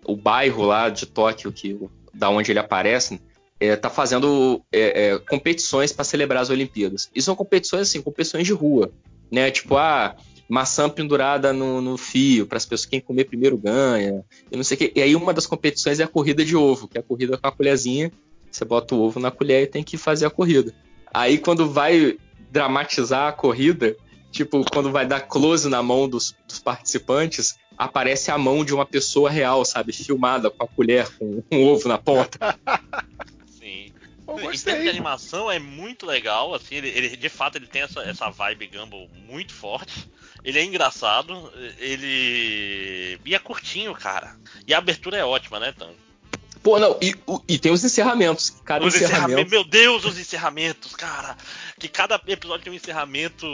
O 0.06 0.16
bairro 0.16 0.62
lá 0.62 0.88
de 0.88 1.06
Tóquio 1.06 1.52
que 1.52 1.78
da 2.12 2.30
onde 2.30 2.52
ele 2.52 2.60
aparece, 2.60 3.20
é, 3.58 3.74
tá 3.74 3.90
fazendo 3.90 4.62
é, 4.72 5.06
é, 5.06 5.18
competições 5.18 5.92
para 5.92 6.04
celebrar 6.04 6.42
as 6.42 6.50
Olimpíadas. 6.50 7.10
E 7.14 7.20
são 7.20 7.34
competições 7.34 7.88
assim, 7.88 8.00
competições 8.00 8.46
de 8.46 8.52
rua, 8.52 8.92
né? 9.30 9.50
Tipo, 9.50 9.76
ah, 9.76 10.14
maçã 10.48 10.88
pendurada 10.88 11.52
no, 11.52 11.80
no 11.80 11.96
fio, 11.96 12.46
para 12.46 12.56
as 12.56 12.64
pessoas 12.64 12.86
quem 12.86 13.00
comer 13.00 13.24
primeiro 13.24 13.56
ganha, 13.56 14.24
e 14.50 14.56
não 14.56 14.64
sei 14.64 14.76
o 14.76 14.78
quê. 14.78 14.92
E 14.94 15.02
aí 15.02 15.16
uma 15.16 15.32
das 15.32 15.46
competições 15.46 16.00
é 16.00 16.04
a 16.04 16.08
corrida 16.08 16.44
de 16.44 16.56
ovo, 16.56 16.86
que 16.86 16.98
é 16.98 17.00
a 17.00 17.04
corrida 17.04 17.36
com 17.36 17.46
a 17.46 17.52
colherzinha, 17.52 18.12
você 18.50 18.64
bota 18.64 18.94
o 18.94 19.00
ovo 19.00 19.18
na 19.18 19.30
colher 19.30 19.64
e 19.64 19.66
tem 19.66 19.82
que 19.82 19.96
fazer 19.96 20.26
a 20.26 20.30
corrida. 20.30 20.72
Aí 21.12 21.38
quando 21.38 21.68
vai 21.68 22.18
dramatizar 22.50 23.28
a 23.28 23.32
corrida, 23.32 23.96
tipo, 24.34 24.64
quando 24.70 24.90
vai 24.90 25.06
dar 25.06 25.20
close 25.20 25.68
na 25.68 25.80
mão 25.80 26.08
dos, 26.08 26.34
dos 26.46 26.58
participantes, 26.58 27.56
aparece 27.78 28.32
a 28.32 28.36
mão 28.36 28.64
de 28.64 28.74
uma 28.74 28.84
pessoa 28.84 29.30
real, 29.30 29.64
sabe? 29.64 29.92
Filmada 29.92 30.50
com 30.50 30.64
a 30.64 30.66
colher, 30.66 31.08
com 31.16 31.42
um 31.52 31.64
ovo 31.64 31.88
na 31.88 31.96
ponta. 31.96 32.58
Sim. 33.46 33.92
Pô, 34.26 34.40
em 34.50 34.58
termos 34.58 34.82
de 34.82 34.88
animação 34.88 35.50
é 35.50 35.60
muito 35.60 36.04
legal, 36.04 36.52
assim, 36.52 36.74
ele, 36.74 36.88
ele, 36.88 37.16
de 37.16 37.28
fato 37.28 37.56
ele 37.56 37.68
tem 37.68 37.82
essa, 37.82 38.00
essa 38.00 38.28
vibe 38.28 38.66
Gumball 38.66 39.08
muito 39.28 39.52
forte. 39.52 40.10
Ele 40.42 40.58
é 40.58 40.64
engraçado, 40.64 41.50
ele. 41.78 43.18
E 43.24 43.34
é 43.34 43.38
curtinho, 43.38 43.94
cara. 43.94 44.36
E 44.66 44.74
a 44.74 44.78
abertura 44.78 45.16
é 45.16 45.24
ótima, 45.24 45.58
né, 45.58 45.72
Tan? 45.72 45.90
Pô, 46.64 46.78
não, 46.78 46.96
e, 46.98 47.14
e, 47.46 47.58
tem 47.58 47.70
os 47.70 47.84
encerramentos. 47.84 48.48
Cada 48.64 48.86
os 48.86 48.94
encerramento... 48.94 49.32
encerramentos. 49.32 49.52
Meu 49.52 49.64
Deus, 49.64 50.04
os 50.06 50.18
encerramentos, 50.18 50.96
cara! 50.96 51.36
Que 51.78 51.88
cada 51.88 52.18
episódio 52.26 52.64
tem 52.64 52.72
um 52.72 52.76
encerramento 52.76 53.46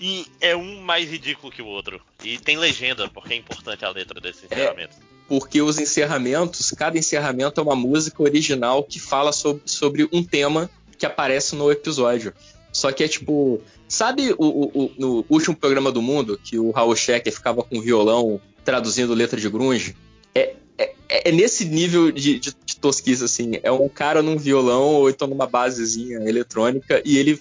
e 0.00 0.26
é 0.40 0.56
um 0.56 0.80
mais 0.80 1.10
ridículo 1.10 1.52
que 1.52 1.60
o 1.60 1.66
outro. 1.66 2.00
E 2.24 2.38
tem 2.38 2.56
legenda, 2.56 3.06
porque 3.10 3.34
é 3.34 3.36
importante 3.36 3.84
a 3.84 3.90
letra 3.90 4.18
desse 4.18 4.46
encerramento. 4.46 4.96
É, 4.96 5.04
porque 5.28 5.60
os 5.60 5.78
encerramentos, 5.78 6.70
cada 6.70 6.96
encerramento 6.96 7.60
é 7.60 7.62
uma 7.62 7.76
música 7.76 8.22
original 8.22 8.82
que 8.84 8.98
fala 8.98 9.32
sobre, 9.32 9.62
sobre 9.66 10.08
um 10.10 10.24
tema 10.24 10.70
que 10.96 11.04
aparece 11.04 11.54
no 11.54 11.70
episódio. 11.70 12.32
Só 12.72 12.90
que 12.90 13.04
é 13.04 13.08
tipo. 13.08 13.60
Sabe 13.86 14.34
o, 14.38 14.70
o, 14.72 14.92
no 14.96 15.26
último 15.28 15.54
programa 15.54 15.92
do 15.92 16.00
mundo, 16.00 16.40
que 16.42 16.58
o 16.58 16.70
Raul 16.70 16.96
Schecker 16.96 17.34
ficava 17.34 17.62
com 17.62 17.82
violão 17.82 18.40
traduzindo 18.64 19.12
letra 19.12 19.38
de 19.38 19.50
grunge? 19.50 19.94
É, 20.34 20.54
é, 20.80 21.28
é 21.28 21.32
nesse 21.32 21.64
nível 21.64 22.10
de, 22.10 22.38
de, 22.38 22.54
de, 22.64 22.76
tosquice, 22.76 23.24
assim. 23.24 23.52
É 23.62 23.70
um 23.70 23.88
cara 23.88 24.22
num 24.22 24.36
violão 24.36 24.82
ou 24.82 25.10
então 25.10 25.28
numa 25.28 25.46
basezinha 25.46 26.18
eletrônica 26.28 27.02
e 27.04 27.18
ele 27.18 27.40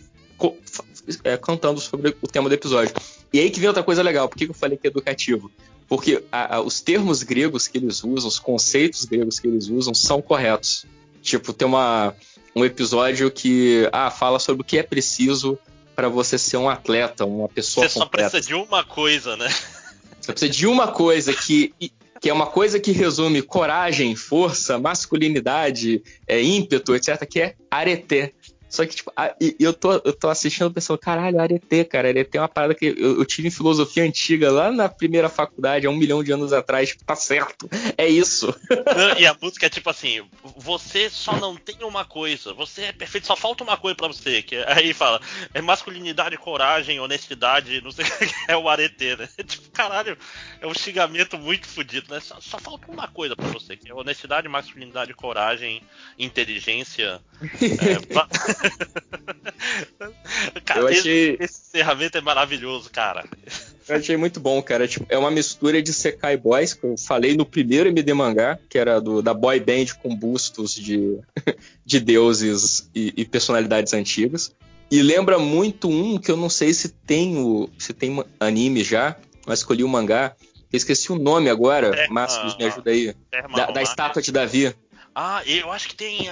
é, 1.23 1.37
cantando 1.37 1.79
sobre 1.79 2.15
o 2.21 2.27
tema 2.27 2.49
do 2.49 2.55
episódio. 2.55 2.93
E 3.31 3.39
aí 3.39 3.49
que 3.49 3.59
vem 3.59 3.67
outra 3.67 3.83
coisa 3.83 4.01
legal. 4.01 4.27
Por 4.27 4.37
que, 4.37 4.45
eu 4.45 4.53
falei 4.53 4.77
que 4.77 4.87
é 4.87 4.89
educativo? 4.89 5.51
Porque 5.87 6.23
a, 6.31 6.57
a, 6.57 6.61
os 6.61 6.81
termos 6.81 7.23
gregos 7.23 7.67
que 7.67 7.77
eles 7.77 8.03
usam, 8.03 8.27
os 8.27 8.39
conceitos 8.39 9.05
gregos 9.05 9.39
que 9.39 9.47
eles 9.47 9.67
usam, 9.67 9.93
são 9.93 10.21
corretos. 10.21 10.85
Tipo, 11.21 11.53
tem 11.53 11.67
uma, 11.67 12.15
um 12.55 12.63
episódio 12.63 13.29
que 13.31 13.87
ah, 13.91 14.11
fala 14.11 14.39
sobre 14.39 14.61
o 14.61 14.65
que 14.65 14.77
é 14.77 14.83
preciso 14.83 15.57
para 15.95 16.07
você 16.07 16.37
ser 16.37 16.57
um 16.57 16.69
atleta, 16.69 17.25
uma 17.25 17.49
pessoa 17.49 17.87
Você 17.87 17.99
completa. 17.99 18.29
só 18.29 18.37
precisa 18.37 18.47
de 18.47 18.53
uma 18.53 18.83
coisa, 18.83 19.35
né? 19.35 19.49
Você 20.19 20.31
precisa 20.31 20.51
de 20.51 20.67
uma 20.67 20.87
coisa 20.87 21.33
que, 21.33 21.73
que 22.19 22.29
é 22.29 22.33
uma 22.33 22.47
coisa 22.47 22.79
que 22.79 22.91
resume 22.91 23.41
coragem, 23.41 24.15
força, 24.15 24.77
masculinidade, 24.77 26.03
é, 26.27 26.41
ímpeto, 26.41 26.95
etc., 26.95 27.25
que 27.25 27.39
é 27.41 27.55
areté. 27.71 28.33
Só 28.69 28.85
que, 28.85 28.95
tipo, 28.95 29.11
a, 29.15 29.35
eu, 29.59 29.73
tô, 29.73 29.93
eu 29.93 30.13
tô 30.13 30.29
assistindo 30.29 30.71
pensando, 30.71 30.99
caralho, 30.99 31.39
Arete, 31.39 31.83
cara, 31.85 32.09
Arete 32.09 32.37
é 32.37 32.41
uma 32.41 32.47
parada 32.47 32.75
que 32.75 32.85
eu, 32.85 33.17
eu, 33.17 33.25
tive 33.25 33.47
em 33.47 33.51
filosofia 33.51 34.03
antiga 34.03 34.51
lá 34.51 34.71
na 34.71 34.87
primeira 34.87 35.27
faculdade, 35.27 35.87
há 35.87 35.89
um 35.89 35.95
milhão 35.95 36.23
de 36.23 36.31
anos 36.31 36.53
atrás, 36.53 36.89
tipo, 36.89 37.03
tá 37.03 37.15
certo, 37.15 37.67
é 37.97 38.07
isso. 38.07 38.53
e 39.17 39.25
a 39.25 39.35
música 39.41 39.65
é 39.65 39.69
tipo 39.69 39.89
assim, 39.89 40.21
você 40.55 41.09
só 41.09 41.35
não 41.37 41.55
tem 41.55 41.77
uma 41.81 42.05
coisa, 42.05 42.53
você 42.53 42.83
é 42.83 42.91
perfeito, 42.91 43.25
só 43.25 43.35
falta 43.35 43.63
uma 43.63 43.75
coisa 43.75 43.95
para 43.95 44.07
você, 44.07 44.43
que 44.43 44.57
aí 44.67 44.93
fala, 44.93 45.19
é 45.53 45.61
masculinidade, 45.61 46.37
coragem, 46.37 46.99
honestidade, 46.99 47.81
não 47.81 47.91
sei 47.91 48.05
o 48.05 48.07
que 48.07 48.35
é 48.47 48.55
o 48.55 48.69
Arete, 48.69 49.15
né? 49.15 49.27
Tipo, 49.49 49.71
caralho, 49.71 50.15
é 50.61 50.67
um 50.67 50.73
xingamento 50.75 51.37
muito 51.39 51.67
fodido, 51.67 52.13
né? 52.13 52.19
Só, 52.19 52.39
só 52.39 52.59
falta 52.59 52.91
uma 52.91 53.07
coisa 53.07 53.35
para 53.35 53.47
você, 53.47 53.75
que 53.75 53.89
é 53.89 53.93
honestidade, 53.93 54.47
masculinidade, 54.47 55.13
coragem, 55.13 55.81
inteligência. 56.17 57.19
É, 57.79 58.58
cara, 60.65 60.81
eu 60.81 60.87
achei... 60.87 61.33
esse, 61.33 61.43
esse 61.43 61.61
encerramento 61.67 62.17
é 62.17 62.21
maravilhoso, 62.21 62.89
cara. 62.89 63.23
Eu 63.89 63.95
achei 63.95 64.15
muito 64.15 64.39
bom, 64.39 64.61
cara. 64.61 64.87
Tipo, 64.87 65.05
é 65.09 65.17
uma 65.17 65.31
mistura 65.31 65.81
de 65.81 65.91
Sekai 65.91 66.37
Boys, 66.37 66.75
que 66.75 66.85
eu 66.85 66.95
falei 66.95 67.35
no 67.35 67.45
primeiro 67.45 67.89
MD 67.89 68.13
mangá, 68.13 68.59
que 68.69 68.77
era 68.77 69.01
do, 69.01 69.21
da 69.21 69.33
boy 69.33 69.59
band 69.59 69.95
com 70.01 70.15
bustos 70.15 70.75
de, 70.75 71.17
de 71.83 71.99
deuses 71.99 72.89
e, 72.93 73.13
e, 73.17 73.25
personalidades 73.25 73.91
antigas. 73.93 74.55
E 74.91 75.01
lembra 75.01 75.39
muito 75.39 75.89
um 75.89 76.19
que 76.19 76.31
eu 76.31 76.37
não 76.37 76.49
sei 76.49 76.73
se 76.73 76.89
tem, 76.89 77.37
o, 77.37 77.67
se 77.79 77.93
tem 77.93 78.23
anime 78.39 78.83
já, 78.83 79.15
mas 79.45 79.59
escolhi 79.59 79.83
o 79.83 79.89
mangá. 79.89 80.35
Eu 80.71 80.77
esqueci 80.77 81.11
o 81.11 81.17
nome 81.17 81.49
agora, 81.49 82.07
Márcio, 82.11 82.55
me 82.59 82.65
ajuda 82.65 82.91
aí. 82.91 83.15
Da, 83.55 83.71
da, 83.71 83.81
estátua 83.81 84.21
de 84.21 84.31
Davi. 84.31 84.75
Ah, 85.15 85.41
eu 85.47 85.71
acho 85.71 85.87
que 85.87 85.95
tem, 85.95 86.29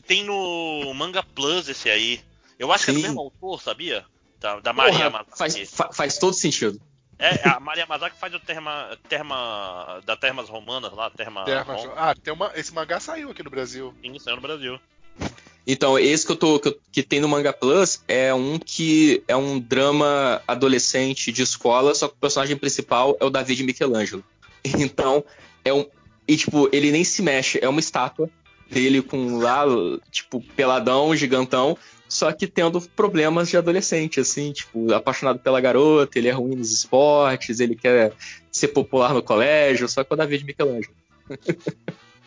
tem 0.00 0.24
no 0.24 0.92
Manga 0.94 1.22
Plus 1.22 1.68
esse 1.68 1.88
aí. 1.88 2.20
Eu 2.58 2.72
acho 2.72 2.84
Sim. 2.84 2.92
que 2.92 2.98
é 2.98 3.02
do 3.02 3.06
mesmo 3.08 3.20
autor, 3.20 3.62
sabia? 3.62 4.04
Da, 4.40 4.60
da 4.60 4.72
Maria 4.72 5.10
Porra, 5.10 5.26
Faz, 5.36 5.56
faz 5.92 6.18
todo 6.18 6.32
sentido. 6.32 6.80
É, 7.18 7.48
a 7.48 7.58
Maria 7.58 7.84
Mazaki 7.84 8.16
faz 8.16 8.32
o 8.32 8.38
terma, 8.38 8.96
terma 9.08 10.00
da 10.06 10.16
Termas 10.16 10.48
Romanas 10.48 10.92
lá, 10.92 11.10
Terma. 11.10 11.44
Terma 11.44 11.76
ah, 11.96 12.14
tem 12.14 12.32
uma, 12.32 12.52
esse 12.54 12.72
mangá 12.72 13.00
saiu 13.00 13.30
aqui 13.30 13.42
no 13.42 13.50
Brasil. 13.50 13.92
Sim, 14.00 14.16
saiu 14.20 14.36
no 14.36 14.42
Brasil. 14.42 14.78
Então, 15.66 15.98
esse 15.98 16.24
que 16.24 16.32
eu 16.32 16.36
tô 16.36 16.60
que, 16.60 16.78
que, 16.92 17.02
tem 17.02 17.20
no 17.20 17.28
Manga 17.28 17.52
Plus 17.52 18.02
é 18.06 18.32
um 18.32 18.58
que 18.58 19.22
é 19.26 19.36
um 19.36 19.58
drama 19.58 20.40
adolescente 20.46 21.32
de 21.32 21.42
escola, 21.42 21.94
só 21.94 22.06
que 22.06 22.14
o 22.14 22.18
personagem 22.18 22.56
principal 22.56 23.16
é 23.20 23.24
o 23.24 23.30
David 23.30 23.62
Michelangelo. 23.64 24.24
Então, 24.64 25.24
é 25.64 25.72
um 25.72 25.86
e 26.26 26.36
tipo, 26.36 26.68
ele 26.72 26.92
nem 26.92 27.04
se 27.04 27.22
mexe, 27.22 27.58
é 27.60 27.68
uma 27.68 27.80
estátua 27.80 28.28
dele 28.70 29.02
com 29.02 29.38
lá, 29.38 29.64
tipo, 30.10 30.40
peladão, 30.54 31.14
gigantão, 31.16 31.76
só 32.08 32.32
que 32.32 32.46
tendo 32.46 32.80
problemas 32.80 33.48
de 33.48 33.56
adolescente, 33.56 34.20
assim, 34.20 34.52
tipo, 34.52 34.92
apaixonado 34.92 35.38
pela 35.38 35.60
garota, 35.60 36.18
ele 36.18 36.28
é 36.28 36.32
ruim 36.32 36.56
nos 36.56 36.72
esportes, 36.72 37.60
ele 37.60 37.76
quer 37.76 38.12
ser 38.50 38.68
popular 38.68 39.12
no 39.12 39.22
colégio, 39.22 39.88
só 39.88 40.02
que 40.02 40.12
o 40.12 40.16
David 40.16 40.44
Michelangelo. 40.44 40.94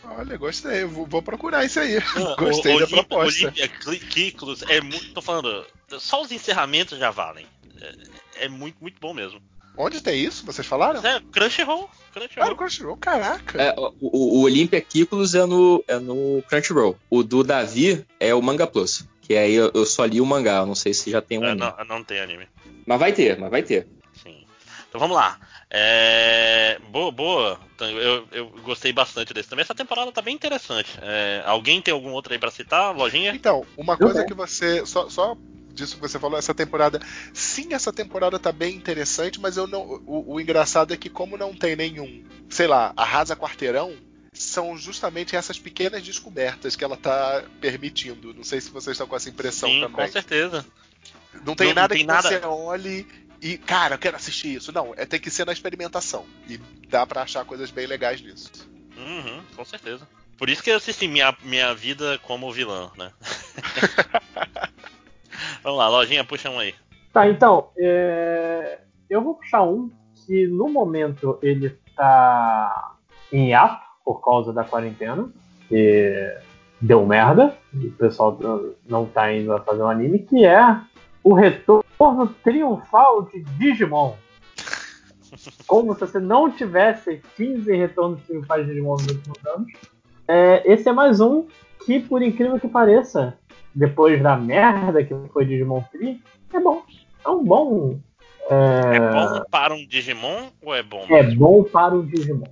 Olha, 0.03 0.37
gostei. 0.37 0.83
Vou, 0.83 1.05
vou 1.05 1.21
procurar 1.21 1.65
isso 1.65 1.79
aí. 1.79 1.97
Ah, 1.97 2.35
gostei 2.39 2.75
o, 2.75 2.79
da 2.79 2.85
Olympia, 2.85 3.03
proposta. 3.03 3.43
Olímpia 3.45 3.71
Ciclos 4.11 4.61
é 4.63 4.81
muito. 4.81 5.13
Tô 5.13 5.21
falando, 5.21 5.65
só 5.99 6.21
os 6.21 6.31
encerramentos 6.31 6.99
já 6.99 7.09
valem. 7.09 7.45
É, 7.79 8.45
é 8.45 8.49
muito, 8.49 8.77
muito 8.81 8.99
bom 8.99 9.13
mesmo. 9.13 9.41
Onde 9.77 10.01
tem 10.01 10.19
isso? 10.19 10.45
Vocês 10.45 10.67
falaram? 10.67 11.05
É, 11.05 11.21
Crunchyroll. 11.31 11.89
Crunchyroll. 12.13 12.47
Ah, 12.47 12.49
no 12.49 12.55
Crunchyroll, 12.55 12.97
caraca. 12.97 13.61
É, 13.61 13.73
o, 13.77 13.93
o 14.01 14.41
Olympia 14.41 14.81
Kiklos 14.81 15.33
é 15.33 15.45
no, 15.45 15.83
é 15.87 15.97
no 15.97 16.43
Crunchyroll. 16.47 16.97
O 17.09 17.23
do 17.23 17.43
Davi 17.43 18.05
é 18.19 18.35
o 18.35 18.41
Manga 18.41 18.67
Plus. 18.67 19.05
Que 19.21 19.35
aí 19.37 19.53
eu, 19.53 19.71
eu 19.73 19.85
só 19.85 20.03
li 20.03 20.19
o 20.19 20.25
mangá, 20.25 20.57
eu 20.57 20.65
não 20.65 20.75
sei 20.75 20.93
se 20.93 21.09
já 21.09 21.21
tem 21.21 21.39
um. 21.39 21.45
É, 21.45 21.55
não, 21.55 21.73
não 21.87 22.03
tem 22.03 22.19
anime. 22.19 22.47
Mas 22.85 22.99
vai 22.99 23.13
ter, 23.13 23.39
mas 23.39 23.49
vai 23.49 23.63
ter. 23.63 23.87
Sim. 24.21 24.45
Então 24.89 24.99
vamos 24.99 25.15
lá. 25.15 25.39
É... 25.69 26.77
Boa, 26.89 27.11
boa. 27.13 27.59
Então, 27.73 27.87
eu, 27.91 28.27
eu 28.31 28.49
gostei 28.61 28.91
bastante 28.91 29.33
desse 29.33 29.47
também. 29.47 29.63
Essa 29.63 29.73
temporada 29.73 30.11
tá 30.11 30.21
bem 30.21 30.35
interessante. 30.35 30.99
É... 31.01 31.41
Alguém 31.45 31.81
tem 31.81 31.93
algum 31.93 32.11
outro 32.11 32.33
aí 32.33 32.39
pra 32.39 32.51
citar? 32.51 32.93
Lojinha? 32.93 33.31
Então, 33.33 33.65
uma 33.77 33.95
coisa 33.95 34.25
que 34.25 34.33
você. 34.33 34.85
Só, 34.85 35.07
só 35.07 35.37
disso 35.73 35.95
que 35.95 36.01
você 36.01 36.19
falou, 36.19 36.37
essa 36.37 36.53
temporada. 36.53 36.99
Sim, 37.33 37.73
essa 37.73 37.91
temporada 37.91 38.37
tá 38.39 38.51
bem 38.51 38.75
interessante, 38.75 39.39
mas 39.39 39.57
eu 39.57 39.67
não. 39.67 39.81
O, 40.05 40.33
o 40.33 40.41
engraçado 40.41 40.93
é 40.93 40.97
que, 40.97 41.09
como 41.09 41.37
não 41.37 41.53
tem 41.53 41.75
nenhum, 41.75 42.23
sei 42.49 42.67
lá, 42.67 42.93
arrasa 42.95 43.35
quarteirão, 43.35 43.95
são 44.33 44.77
justamente 44.77 45.35
essas 45.35 45.59
pequenas 45.59 46.01
descobertas 46.03 46.75
que 46.75 46.83
ela 46.83 46.97
tá 46.97 47.43
permitindo. 47.59 48.33
Não 48.33 48.43
sei 48.43 48.61
se 48.61 48.69
vocês 48.69 48.95
estão 48.95 49.07
com 49.07 49.15
essa 49.15 49.29
impressão 49.29 49.69
Sim, 49.69 49.81
também. 49.81 50.05
Com 50.05 50.11
certeza. 50.11 50.65
Não 51.45 51.55
tem 51.55 51.67
não, 51.67 51.75
nada 51.75 51.93
não 51.93 51.97
tem 51.97 52.05
que 52.05 52.13
nada... 52.13 52.29
você 52.29 52.45
olhe 52.45 53.07
e, 53.41 53.57
cara, 53.57 53.95
eu 53.95 53.99
quero 53.99 54.15
assistir 54.15 54.55
isso. 54.55 54.71
Não, 54.71 54.93
é 54.95 55.05
tem 55.05 55.19
que 55.19 55.31
ser 55.31 55.45
na 55.45 55.51
experimentação. 55.51 56.25
E 56.47 56.57
dá 56.87 57.05
para 57.07 57.23
achar 57.23 57.43
coisas 57.43 57.71
bem 57.71 57.87
legais 57.87 58.21
nisso. 58.21 58.51
Uhum, 58.95 59.43
com 59.55 59.65
certeza. 59.65 60.07
Por 60.37 60.49
isso 60.49 60.61
que 60.61 60.69
eu 60.69 60.77
assisti 60.77 61.07
minha, 61.07 61.35
minha 61.43 61.73
vida 61.73 62.19
como 62.23 62.51
vilã, 62.51 62.91
né? 62.97 63.11
Vamos 65.63 65.77
lá, 65.77 65.89
lojinha, 65.89 66.23
puxa 66.23 66.49
um 66.49 66.59
aí. 66.59 66.73
Tá, 67.13 67.29
então, 67.29 67.69
é... 67.77 68.79
eu 69.09 69.21
vou 69.21 69.35
puxar 69.35 69.63
um 69.63 69.89
que 70.25 70.47
no 70.47 70.69
momento 70.69 71.37
ele 71.41 71.77
tá 71.95 72.95
em 73.31 73.53
ato 73.53 73.85
por 74.03 74.23
causa 74.23 74.51
da 74.51 74.63
quarentena, 74.63 75.29
que 75.67 76.37
deu 76.81 77.05
merda, 77.05 77.55
o 77.73 77.91
pessoal 77.91 78.37
não 78.87 79.05
tá 79.05 79.31
indo 79.31 79.53
a 79.53 79.61
fazer 79.61 79.83
um 79.83 79.89
anime, 79.89 80.19
que 80.19 80.45
é 80.45 80.79
o 81.23 81.33
retorno 81.33 82.27
triunfal 82.43 83.23
de 83.23 83.41
Digimon. 83.57 84.15
Como 85.67 85.93
se 85.93 86.01
você 86.01 86.19
não 86.19 86.49
tivesse 86.51 87.21
15 87.37 87.75
retornos 87.75 88.21
triunfais 88.23 88.65
de 88.65 88.71
Digimon 88.71 88.93
nos 88.93 89.07
últimos 89.07 89.45
anos. 89.45 89.71
É, 90.27 90.63
esse 90.65 90.89
é 90.89 90.93
mais 90.93 91.19
um 91.19 91.45
que, 91.85 91.99
por 91.99 92.21
incrível 92.21 92.59
que 92.59 92.67
pareça, 92.67 93.37
depois 93.73 94.21
da 94.21 94.35
merda 94.35 95.03
que 95.03 95.13
foi 95.33 95.45
Digimon 95.45 95.83
3, 95.91 96.17
é 96.53 96.59
bom. 96.59 96.83
É 97.25 97.29
um 97.29 97.43
bom. 97.43 97.99
É, 98.49 98.97
é 98.97 98.99
bom 98.99 99.43
para 99.49 99.73
um 99.73 99.85
Digimon 99.85 100.49
ou 100.61 100.75
é 100.75 100.83
bom? 100.83 101.05
É 101.09 101.23
bom 101.23 101.63
para 101.63 101.93
um 101.95 102.05
Digimon. 102.05 102.47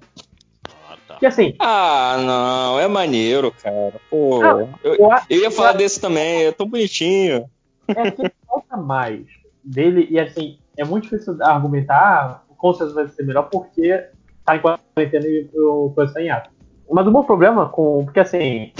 Ah, 0.89 0.95
tá. 1.07 1.17
E 1.21 1.25
assim. 1.25 1.55
Ah, 1.59 2.17
não, 2.19 2.79
é 2.79 2.87
maneiro, 2.87 3.51
cara. 3.51 3.99
Pô, 4.09 4.43
eu, 4.43 4.69
eu, 4.83 4.97
eu, 5.29 5.41
ia 5.41 5.51
falar 5.51 5.73
desse 5.73 5.99
também, 5.99 6.45
é 6.45 6.51
tão 6.51 6.67
bonitinho. 6.67 7.49
É 7.87 8.11
que 8.11 8.31
falta 8.47 8.77
mais 8.77 9.25
dele, 9.63 10.07
e 10.09 10.19
assim, 10.19 10.57
é 10.77 10.85
muito 10.85 11.03
difícil 11.03 11.37
argumentar, 11.41 12.45
com 12.57 12.73
certeza 12.73 12.95
vai 12.95 13.07
ser 13.07 13.23
melhor, 13.23 13.49
porque 13.49 14.05
tá 14.45 14.55
em 14.55 14.61
quarentena 14.61 15.27
e 15.27 15.49
o 15.55 15.91
coisa 15.93 16.13
tá 16.13 16.21
em 16.21 16.29
ato. 16.29 16.49
Mas 16.89 17.05
o 17.05 17.11
bom 17.11 17.23
problema 17.23 17.69
com. 17.69 18.03
Porque 18.05 18.19
assim, 18.19 18.71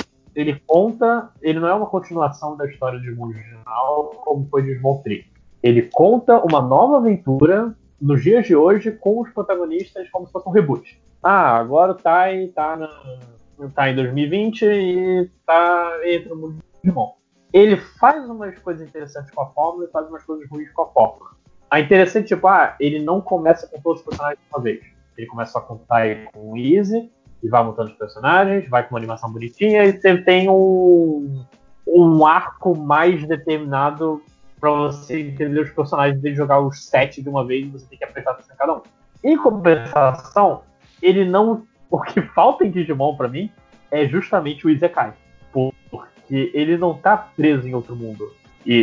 ele 0.41 0.61
conta. 0.65 1.29
Ele 1.41 1.59
não 1.59 1.67
é 1.67 1.73
uma 1.73 1.85
continuação 1.85 2.55
da 2.55 2.65
história 2.65 2.99
de 2.99 3.11
mundo 3.11 3.35
original, 3.35 4.11
como 4.23 4.47
foi 4.49 4.63
de 4.63 4.71
Smoltry. 4.73 5.25
Ele 5.61 5.89
conta 5.93 6.39
uma 6.39 6.61
nova 6.61 6.97
aventura 6.97 7.75
nos 8.01 8.23
dias 8.23 8.47
de 8.47 8.55
hoje 8.55 8.91
com 8.91 9.19
os 9.19 9.29
protagonistas 9.31 10.09
como 10.09 10.25
se 10.25 10.31
fosse 10.31 10.47
um 10.47 10.51
reboot. 10.51 11.01
Ah, 11.21 11.57
agora 11.57 11.91
o 11.91 11.95
Tai 11.95 12.47
tá, 12.47 12.77
na, 12.77 13.69
tá 13.69 13.89
em 13.89 13.95
2020 13.95 14.61
e 14.63 15.29
tá 15.45 15.99
entre 16.05 16.31
o 16.31 16.35
mundo 16.37 16.55
de 16.55 16.63
Digimon 16.81 17.19
ele 17.51 17.77
faz 17.77 18.29
umas 18.29 18.57
coisas 18.59 18.87
interessantes 18.87 19.31
com 19.31 19.41
a 19.41 19.47
fórmula 19.47 19.85
e 19.85 19.91
faz 19.91 20.07
umas 20.07 20.23
coisas 20.23 20.47
ruins 20.49 20.71
com 20.71 20.83
a 20.83 20.87
fórmula. 20.87 21.31
A 21.69 21.79
interessante, 21.79 22.27
tipo, 22.27 22.47
ah, 22.47 22.75
ele 22.79 22.99
não 22.99 23.21
começa 23.21 23.67
com 23.67 23.79
todos 23.81 23.99
os 23.99 24.05
personagens 24.07 24.39
de 24.39 24.55
uma 24.55 24.61
vez. 24.61 24.83
Ele 25.17 25.27
começa 25.27 25.53
só 25.53 25.61
com 25.61 25.75
o 25.75 25.79
Tai 25.79 26.27
com 26.33 26.51
o 26.51 26.57
Easy, 26.57 27.11
e 27.41 27.47
vai 27.47 27.63
montando 27.63 27.91
os 27.91 27.97
personagens, 27.97 28.69
vai 28.69 28.83
com 28.83 28.95
uma 28.95 28.99
animação 28.99 29.31
bonitinha, 29.31 29.85
e 29.85 29.93
você 29.93 30.17
tem 30.17 30.49
um, 30.49 31.45
um 31.87 32.25
arco 32.25 32.77
mais 32.77 33.25
determinado 33.27 34.21
para 34.59 34.71
você 34.71 35.21
entender 35.21 35.61
os 35.61 35.71
personagens 35.71 36.21
de 36.21 36.35
jogar 36.35 36.59
os 36.59 36.85
sete 36.85 37.21
de 37.21 37.29
uma 37.29 37.45
vez 37.45 37.65
e 37.65 37.69
você 37.69 37.85
tem 37.85 37.97
que 37.97 38.03
apertar 38.03 38.31
atenção 38.31 38.53
em 38.53 38.57
cada 38.57 38.75
um. 38.75 38.81
Em 39.23 39.37
compensação, 39.37 40.61
ele 41.01 41.25
não. 41.25 41.67
O 41.91 41.99
que 42.01 42.21
falta 42.21 42.63
em 42.63 42.69
Digimon 42.69 43.15
para 43.15 43.27
mim 43.27 43.51
é 43.89 44.07
justamente 44.07 44.63
o 44.63 44.69
Izekai 44.69 45.15
que 46.29 46.51
ele 46.53 46.77
não 46.77 46.93
tá 46.93 47.17
preso 47.17 47.67
em 47.67 47.73
outro 47.73 47.95
mundo. 47.95 48.31
E, 48.63 48.75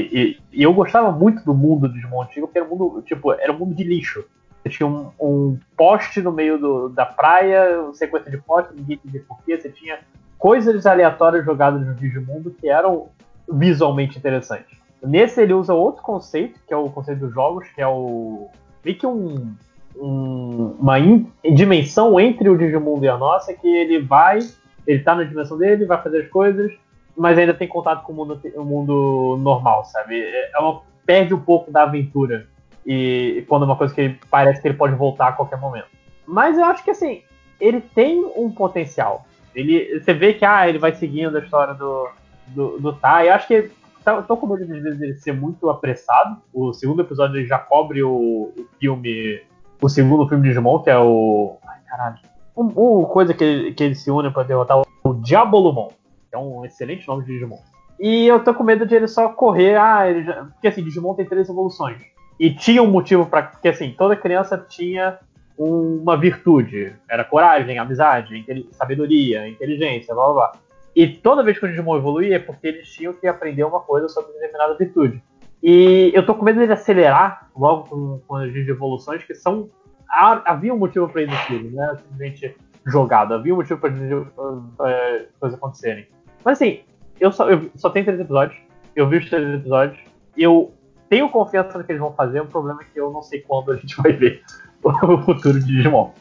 e, 0.53 0.59
e, 0.59 0.63
eu 0.65 0.75
gostava 0.75 1.13
muito 1.13 1.45
do 1.45 1.55
mundo 1.55 1.87
do 1.87 1.95
Digimon 1.95 2.23
antigo, 2.23 2.49
porque 2.49 2.59
era 2.59 2.67
um 2.67 2.77
mundo, 2.77 3.03
tipo, 3.03 3.33
era 3.33 3.53
um 3.53 3.59
mundo 3.59 3.75
de 3.75 3.85
lixo. 3.85 4.25
Tinha 4.69 4.87
um, 4.87 5.11
um 5.21 5.59
poste 5.77 6.21
no 6.21 6.33
meio 6.33 6.59
do, 6.59 6.89
da 6.89 7.07
praia, 7.07 7.91
sequência 7.93 8.31
de 8.31 8.39
postes, 8.39 8.77
ninguém 8.77 8.97
entendia 8.97 9.25
porquê. 9.27 9.59
Você 9.59 9.71
tinha 9.71 9.99
coisas 10.39 10.87
aleatórias 10.87 11.45
jogadas 11.45 11.87
no 11.87 11.95
Digimundo 11.95 12.51
que 12.51 12.69
eram 12.69 13.09
visualmente 13.49 14.19
interessantes. 14.19 14.77
Nesse 15.03 15.41
ele 15.41 15.53
usa 15.53 15.75
outro 15.75 16.03
conceito, 16.03 16.59
que 16.67 16.73
é 16.73 16.77
o 16.77 16.91
conceito 16.91 17.21
dos 17.21 17.35
jogos, 17.35 17.69
que 17.75 17.81
é 17.81 17.87
o. 17.87 18.49
meio 18.85 18.99
que 18.99 19.07
um. 19.07 19.55
um 19.97 20.77
uma 20.79 20.99
in, 20.99 21.31
dimensão 21.55 22.19
entre 22.19 22.49
o 22.49 22.57
Digimundo 22.57 23.05
e 23.05 23.09
a 23.09 23.17
nossa, 23.17 23.55
que 23.55 23.69
ele 23.69 24.01
vai. 24.01 24.39
Ele 24.87 25.03
tá 25.03 25.15
na 25.15 25.25
dimensão 25.25 25.59
dele, 25.59 25.85
vai 25.85 26.01
fazer 26.03 26.23
as 26.23 26.29
coisas, 26.29 26.73
mas 27.17 27.37
ainda 27.37 27.53
tem 27.53 27.67
contato 27.67 28.05
com 28.05 28.13
o 28.13 28.17
mundo, 28.17 28.41
o 28.55 28.65
mundo 28.65 29.37
normal, 29.41 29.85
sabe? 29.85 30.21
É, 30.21 30.51
é 30.55 30.59
uma, 30.59 30.83
perde 31.05 31.35
um 31.35 31.41
pouco 31.41 31.71
da 31.71 31.83
aventura 31.83 32.47
e 32.87 33.45
quando 33.49 33.63
é 33.63 33.67
uma 33.67 33.77
coisa 33.77 33.93
que 33.93 34.17
parece 34.31 34.63
que 34.63 34.69
ele 34.69 34.77
pode 34.77 34.95
voltar 34.95 35.29
a 35.29 35.33
qualquer 35.33 35.59
momento. 35.59 35.89
Mas 36.27 36.57
eu 36.57 36.65
acho 36.65 36.85
que 36.85 36.91
assim, 36.91 37.23
ele 37.61 37.81
tem 37.81 38.25
um 38.37 38.51
potencial. 38.51 39.27
Ele, 39.55 39.99
você 39.99 40.13
vê 40.15 40.35
que 40.35 40.45
ah, 40.45 40.69
ele 40.69 40.79
vai 40.79 40.95
seguindo 40.95 41.37
a 41.37 41.41
história 41.41 41.75
do, 41.75 42.09
do, 42.49 42.79
do 42.79 42.93
Tai. 42.93 43.29
Eu 43.29 43.35
acho 43.35 43.49
que 43.49 43.71
tá, 44.05 44.23
tô 44.23 44.37
com 44.37 44.47
medo 44.47 44.67
de 44.67 44.81
vezes 44.81 45.01
ele 45.01 45.15
ser 45.15 45.33
muito 45.33 45.69
apressado. 45.69 46.37
O 46.53 46.73
segundo 46.73 47.03
episódio 47.03 47.37
ele 47.37 47.47
já 47.47 47.59
cobre 47.59 48.03
o, 48.03 48.53
o 48.57 48.67
filme, 48.79 49.43
o 49.83 49.89
segundo 49.89 50.29
filme 50.29 50.43
de 50.45 50.51
Digimon, 50.51 50.81
que 50.81 50.91
é 50.91 50.99
o. 50.99 51.57
Ai, 51.67 51.79
caralho. 51.89 52.19
Um, 52.57 53.05
coisa 53.05 53.35
que, 53.35 53.73
que 53.73 53.85
eles 53.85 54.01
se 54.01 54.11
unem 54.11 54.33
para 54.33 54.45
derrotar 54.45 54.79
o, 54.79 54.85
o 55.05 55.15
Diabolomon 55.15 55.89
é 56.33 56.39
um 56.39 56.65
excelente 56.65 57.07
nome 57.09 57.25
de 57.25 57.33
Digimon. 57.33 57.59
E 57.99 58.27
eu 58.27 58.45
tô 58.45 58.55
com 58.55 58.63
medo 58.63 58.87
de 58.87 58.95
ele 58.95 59.09
só 59.09 59.31
correr, 59.31 59.77
ah, 59.77 60.23
já... 60.23 60.45
porque 60.45 60.69
assim, 60.69 60.85
Digimon 60.85 61.15
tem 61.15 61.25
três 61.25 61.49
evoluções. 61.49 61.99
E 62.39 62.51
tinha 62.51 62.83
um 62.83 62.91
motivo 62.91 63.27
para 63.27 63.43
Porque 63.45 63.69
assim, 63.69 63.95
toda 63.97 64.15
criança 64.17 64.57
tinha 64.69 65.19
uma 65.59 66.17
virtude. 66.17 66.95
Era 67.09 67.25
coragem, 67.25 67.79
amizade, 67.79 68.45
sabedoria, 68.73 69.49
inteligência, 69.49 70.15
blá 70.15 70.25
blá 70.25 70.35
blá. 70.35 70.53
E 70.95 71.09
toda 71.09 71.43
vez 71.43 71.59
que 71.59 71.65
o 71.67 71.69
Digimon 71.69 71.97
evoluía 71.97 72.37
é 72.37 72.39
porque 72.39 72.69
eles 72.69 72.89
tinham 72.89 73.13
que 73.13 73.27
aprender 73.27 73.65
uma 73.65 73.81
coisa 73.81 74.09
sobre 74.09 74.33
determinada 74.33 74.75
virtude. 74.77 75.23
E 75.63 76.11
eu 76.15 76.25
tô 76.25 76.35
com 76.35 76.45
medo 76.45 76.59
dele 76.59 76.73
acelerar 76.73 77.51
logo 77.57 77.89
com, 77.89 78.21
com 78.27 78.37
as 78.37 78.55
evoluções 78.55 79.23
que 79.23 79.35
são. 79.35 79.69
Havia 80.09 80.73
um 80.73 80.79
motivo 80.79 81.09
para 81.09 81.23
ir 81.23 81.27
no 81.29 81.37
filme, 81.37 81.71
né? 81.71 81.97
Simplesmente 81.97 82.57
jogado. 82.87 83.35
Havia 83.35 83.53
um 83.53 83.57
motivo 83.57 83.81
para 83.81 83.91
as 83.91 84.91
é, 84.91 85.27
coisas 85.41 85.59
acontecerem. 85.59 86.07
Mas 86.45 86.59
assim, 86.59 86.81
eu 87.21 87.33
só, 87.33 87.51
eu 87.51 87.71
só 87.75 87.91
tenho 87.91 88.05
três 88.05 88.21
episódios. 88.21 88.59
Eu 88.95 89.09
vi 89.09 89.19
os 89.19 89.29
três 89.29 89.55
episódios. 89.55 89.99
Eu 90.37 90.73
tenho 91.09 91.29
confiança 91.29 91.77
no 91.79 91.85
que 91.85 91.93
eles 91.93 92.01
vão 92.01 92.13
fazer. 92.13 92.41
O 92.41 92.47
problema 92.47 92.83
é 92.83 92.85
que 92.85 92.99
eu 92.99 93.11
não 93.11 93.23
sei 93.23 93.41
quando 93.41 93.73
a 93.73 93.77
gente 93.77 93.97
vai 93.97 94.13
ver 94.13 94.43
o 94.83 95.23
futuro 95.23 95.61
de 95.61 95.67
Digimon. 95.67 96.13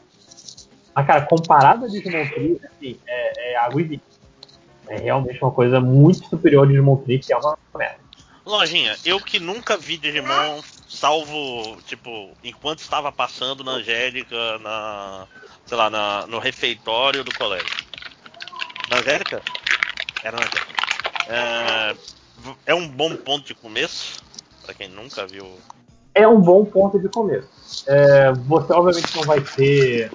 Mas, 0.93 1.07
cara, 1.07 1.25
comparado 1.25 1.85
a 1.85 1.87
Digimon 1.87 2.27
3, 2.27 2.63
assim, 2.63 2.99
é, 3.05 3.53
é 3.53 3.57
água 3.57 3.81
e 3.81 3.83
vinho. 3.83 4.01
É 4.87 4.97
realmente 4.97 5.41
uma 5.41 5.51
coisa 5.51 5.79
muito 5.79 6.27
superior 6.27 6.65
a 6.65 6.67
Digimon 6.67 6.97
3, 6.97 7.25
que 7.25 7.33
é 7.33 7.37
uma 7.37 7.57
merda. 7.75 8.05
Lojinha, 8.45 8.95
eu 9.03 9.19
que 9.19 9.39
nunca 9.39 9.75
vi 9.75 9.97
Digimon, 9.97 10.61
salvo, 10.87 11.77
tipo, 11.87 12.29
enquanto 12.43 12.79
estava 12.79 13.11
passando 13.11 13.63
na 13.63 13.71
Angélica, 13.73 14.59
na. 14.59 15.27
sei 15.65 15.77
lá, 15.77 15.89
na, 15.89 16.27
no 16.27 16.37
refeitório 16.37 17.23
do 17.23 17.33
colégio. 17.33 17.85
Na 18.89 18.97
Angélica? 18.97 19.41
Era 20.23 20.37
é, 21.27 21.95
é 22.67 22.75
um 22.75 22.87
bom 22.87 23.15
ponto 23.15 23.45
de 23.47 23.55
começo, 23.55 24.23
para 24.65 24.73
quem 24.73 24.89
nunca 24.89 25.25
viu. 25.27 25.45
É 26.13 26.27
um 26.27 26.39
bom 26.39 26.65
ponto 26.65 26.99
de 26.99 27.09
começo. 27.09 27.85
É, 27.87 28.31
você 28.33 28.73
obviamente 28.73 29.15
não 29.15 29.23
vai 29.23 29.41
ter 29.41 30.09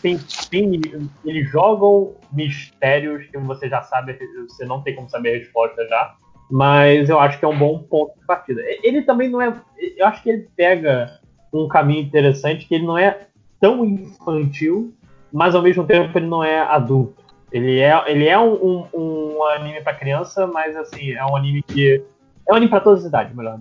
tem, 0.00 0.18
tem, 0.50 0.80
eles 1.24 1.50
jogam 1.50 2.14
mistérios 2.32 3.26
que 3.26 3.38
você 3.38 3.68
já 3.68 3.82
sabe, 3.82 4.18
você 4.48 4.64
não 4.64 4.82
tem 4.82 4.94
como 4.94 5.08
saber 5.08 5.34
a 5.34 5.38
resposta 5.38 5.86
já. 5.88 6.14
Mas 6.50 7.08
eu 7.08 7.18
acho 7.18 7.38
que 7.38 7.44
é 7.44 7.48
um 7.48 7.58
bom 7.58 7.78
ponto 7.80 8.18
de 8.18 8.24
partida. 8.24 8.62
Ele 8.82 9.02
também 9.02 9.28
não 9.28 9.40
é. 9.40 9.52
Eu 9.96 10.06
acho 10.06 10.22
que 10.22 10.30
ele 10.30 10.48
pega 10.56 11.18
um 11.52 11.68
caminho 11.68 12.02
interessante 12.02 12.66
que 12.66 12.74
ele 12.74 12.86
não 12.86 12.96
é 12.96 13.26
tão 13.60 13.84
infantil, 13.84 14.94
mas 15.32 15.54
ao 15.54 15.62
mesmo 15.62 15.84
tempo 15.84 16.16
ele 16.16 16.26
não 16.26 16.42
é 16.42 16.60
adulto. 16.60 17.22
Ele 17.52 17.80
é, 17.80 18.02
ele 18.06 18.26
é 18.26 18.38
um, 18.38 18.54
um, 18.54 18.88
um 18.94 19.44
anime 19.44 19.82
para 19.82 19.94
criança, 19.94 20.46
mas 20.46 20.74
assim, 20.76 21.12
é 21.12 21.24
um 21.24 21.36
anime 21.36 21.62
que. 21.62 22.02
É 22.46 22.52
um 22.52 22.56
anime 22.56 22.70
pra 22.70 22.80
todas 22.80 23.00
as 23.00 23.08
idades, 23.08 23.34
melhor. 23.34 23.60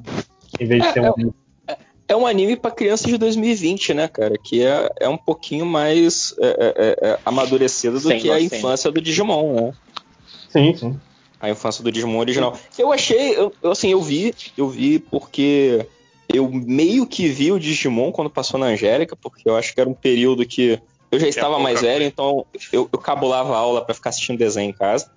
Em 0.60 0.66
vez 0.66 0.82
de 0.82 0.88
é, 0.88 0.94
ser 0.94 1.02
um 1.02 1.14
anime 1.14 1.34
é 2.08 2.16
um 2.16 2.26
anime 2.26 2.56
para 2.56 2.72
criança 2.72 3.08
de 3.08 3.18
2020, 3.18 3.94
né, 3.94 4.08
cara? 4.08 4.36
Que 4.42 4.64
é, 4.64 4.90
é 5.02 5.10
um 5.10 5.18
pouquinho 5.18 5.66
mais 5.66 6.34
é, 6.40 6.48
é, 6.48 6.74
é, 6.78 7.10
é 7.10 7.20
amadurecido 7.26 8.00
do 8.00 8.16
que 8.16 8.32
a 8.32 8.40
infância 8.40 8.90
do 8.90 9.02
Digimon, 9.02 9.54
né? 9.54 9.74
Sim, 10.50 10.76
sim. 10.76 11.00
A 11.40 11.50
infância 11.50 11.84
do 11.84 11.92
Digimon 11.92 12.18
original. 12.18 12.58
Eu 12.80 12.92
achei, 12.94 13.36
eu, 13.36 13.54
assim, 13.70 13.90
eu 13.90 14.02
vi, 14.02 14.34
eu 14.58 14.70
vi 14.70 15.00
porque 15.00 15.86
eu 16.34 16.50
meio 16.50 17.06
que 17.06 17.28
vi 17.28 17.52
o 17.52 17.60
Digimon 17.60 18.12
quando 18.12 18.30
passou 18.30 18.60
na 18.60 18.68
Angélica, 18.68 19.16
porque 19.16 19.48
eu 19.48 19.56
acho 19.56 19.74
que 19.74 19.82
era 19.82 19.90
um 19.90 19.94
período 19.94 20.46
que 20.46 20.80
eu 21.12 21.20
já 21.20 21.28
estava 21.28 21.60
mais 21.60 21.82
velho, 21.82 22.06
então 22.06 22.46
eu, 22.72 22.90
eu 22.92 23.00
cabulava 23.00 23.54
a 23.54 23.58
aula 23.58 23.84
para 23.84 23.94
ficar 23.94 24.10
assistindo 24.10 24.38
desenho 24.38 24.70
em 24.70 24.74
casa. 24.74 25.12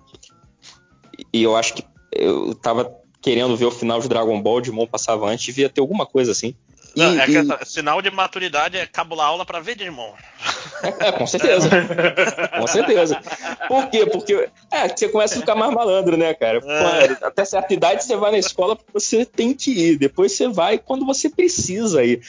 E 1.33 1.41
eu 1.41 1.55
acho 1.55 1.73
que 1.73 1.83
eu 2.11 2.53
tava 2.53 3.00
querendo 3.21 3.55
ver 3.55 3.65
o 3.65 3.71
final 3.71 3.99
de 3.99 4.09
Dragon 4.09 4.41
Ball, 4.41 4.57
o 4.57 4.61
Digimon 4.61 4.87
passava 4.87 5.29
antes, 5.29 5.45
devia 5.45 5.69
ter 5.69 5.81
alguma 5.81 6.05
coisa 6.05 6.31
assim. 6.31 6.55
Não, 6.95 7.15
e, 7.15 7.19
é 7.19 7.25
que 7.25 7.37
essa, 7.37 7.59
sinal 7.63 8.01
de 8.01 8.11
maturidade 8.11 8.77
é 8.77 8.85
cabular 8.85 9.27
aula 9.27 9.45
para 9.45 9.59
ver 9.59 9.75
Digimon. 9.75 10.11
É, 10.83 11.07
é, 11.07 11.11
com 11.11 11.25
certeza. 11.25 11.69
com 12.59 12.67
certeza. 12.67 13.21
Por 13.67 13.89
quê? 13.89 14.05
Porque 14.05 14.49
é, 14.69 14.89
você 14.89 15.07
começa 15.07 15.35
a 15.35 15.39
ficar 15.39 15.55
mais 15.55 15.73
malandro, 15.73 16.17
né, 16.17 16.33
cara? 16.33 16.59
É. 16.59 17.25
Até 17.25 17.45
certa 17.45 17.73
idade 17.73 18.03
você 18.03 18.15
vai 18.17 18.31
na 18.31 18.37
escola 18.37 18.75
porque 18.75 18.91
você 18.91 19.25
tem 19.25 19.53
que 19.53 19.71
ir. 19.71 19.97
Depois 19.97 20.33
você 20.33 20.49
vai 20.49 20.77
quando 20.77 21.05
você 21.05 21.29
precisa 21.29 22.03
ir. 22.03 22.21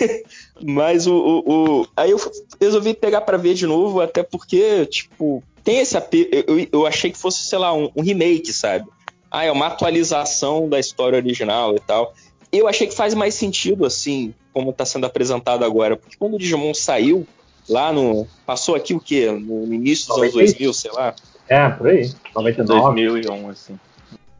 Mas 0.62 1.06
o, 1.06 1.14
o, 1.14 1.80
o, 1.80 1.88
Aí 1.94 2.10
eu 2.10 2.32
resolvi 2.58 2.94
pegar 2.94 3.20
para 3.20 3.36
ver 3.36 3.52
de 3.52 3.66
novo, 3.66 4.00
até 4.00 4.22
porque, 4.22 4.86
tipo, 4.86 5.42
tem 5.62 5.80
esse 5.80 5.96
apelo. 5.96 6.28
Eu, 6.32 6.66
eu 6.72 6.86
achei 6.86 7.10
que 7.10 7.18
fosse, 7.18 7.44
sei 7.44 7.58
lá, 7.58 7.74
um, 7.74 7.90
um 7.94 8.02
remake, 8.02 8.52
sabe? 8.52 8.86
Ah, 9.30 9.44
é 9.44 9.52
uma 9.52 9.66
atualização 9.66 10.68
da 10.68 10.78
história 10.78 11.16
original 11.16 11.74
e 11.74 11.80
tal 11.80 12.12
eu 12.52 12.68
achei 12.68 12.86
que 12.86 12.94
faz 12.94 13.14
mais 13.14 13.34
sentido, 13.34 13.84
assim, 13.84 14.34
como 14.52 14.70
está 14.70 14.84
sendo 14.84 15.06
apresentado 15.06 15.64
agora. 15.64 15.96
Porque 15.96 16.16
quando 16.16 16.34
o 16.34 16.38
Digimon 16.38 16.74
saiu, 16.74 17.26
lá 17.68 17.92
no. 17.92 18.26
Passou 18.44 18.74
aqui 18.74 18.94
o 18.94 19.00
quê? 19.00 19.30
No 19.30 19.72
início 19.72 20.08
dos 20.08 20.18
anos 20.18 20.32
2000, 20.32 20.72
sei 20.72 20.90
lá. 20.92 21.14
É, 21.48 21.68
por 21.68 21.88
aí. 21.88 22.12
99. 22.34 23.06
2001, 23.06 23.50
assim. 23.50 23.78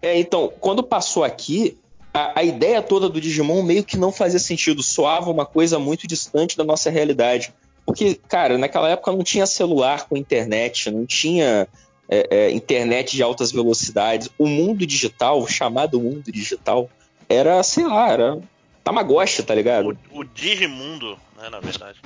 É, 0.00 0.18
então, 0.18 0.52
quando 0.60 0.82
passou 0.82 1.24
aqui, 1.24 1.78
a, 2.12 2.40
a, 2.40 2.44
ideia 2.44 2.82
toda 2.82 3.08
do 3.08 3.20
Digimon 3.20 3.62
meio 3.62 3.84
que 3.84 3.96
não 3.96 4.12
fazia 4.12 4.38
sentido. 4.38 4.82
Soava 4.82 5.30
uma 5.30 5.46
coisa 5.46 5.78
muito 5.78 6.06
distante 6.06 6.56
da 6.56 6.64
nossa 6.64 6.90
realidade. 6.90 7.52
Porque, 7.84 8.18
cara, 8.28 8.58
naquela 8.58 8.88
época 8.90 9.12
não 9.12 9.22
tinha 9.22 9.46
celular 9.46 10.08
com 10.08 10.16
internet, 10.16 10.90
não 10.90 11.06
tinha. 11.06 11.68
É, 12.08 12.28
é, 12.30 12.50
internet 12.52 13.16
de 13.16 13.22
altas 13.22 13.50
velocidades. 13.50 14.30
O 14.38 14.46
mundo 14.46 14.86
digital, 14.86 15.44
chamado 15.48 16.00
mundo 16.00 16.30
digital, 16.30 16.88
era, 17.28 17.60
sei 17.62 17.84
lá, 17.84 18.10
era 18.10 18.40
Tamagotchi, 18.84 19.42
tá 19.42 19.54
ligado? 19.54 19.98
O, 20.12 20.20
o 20.20 20.24
Digimundo, 20.24 21.18
né, 21.36 21.48
na 21.50 21.58
verdade. 21.58 22.00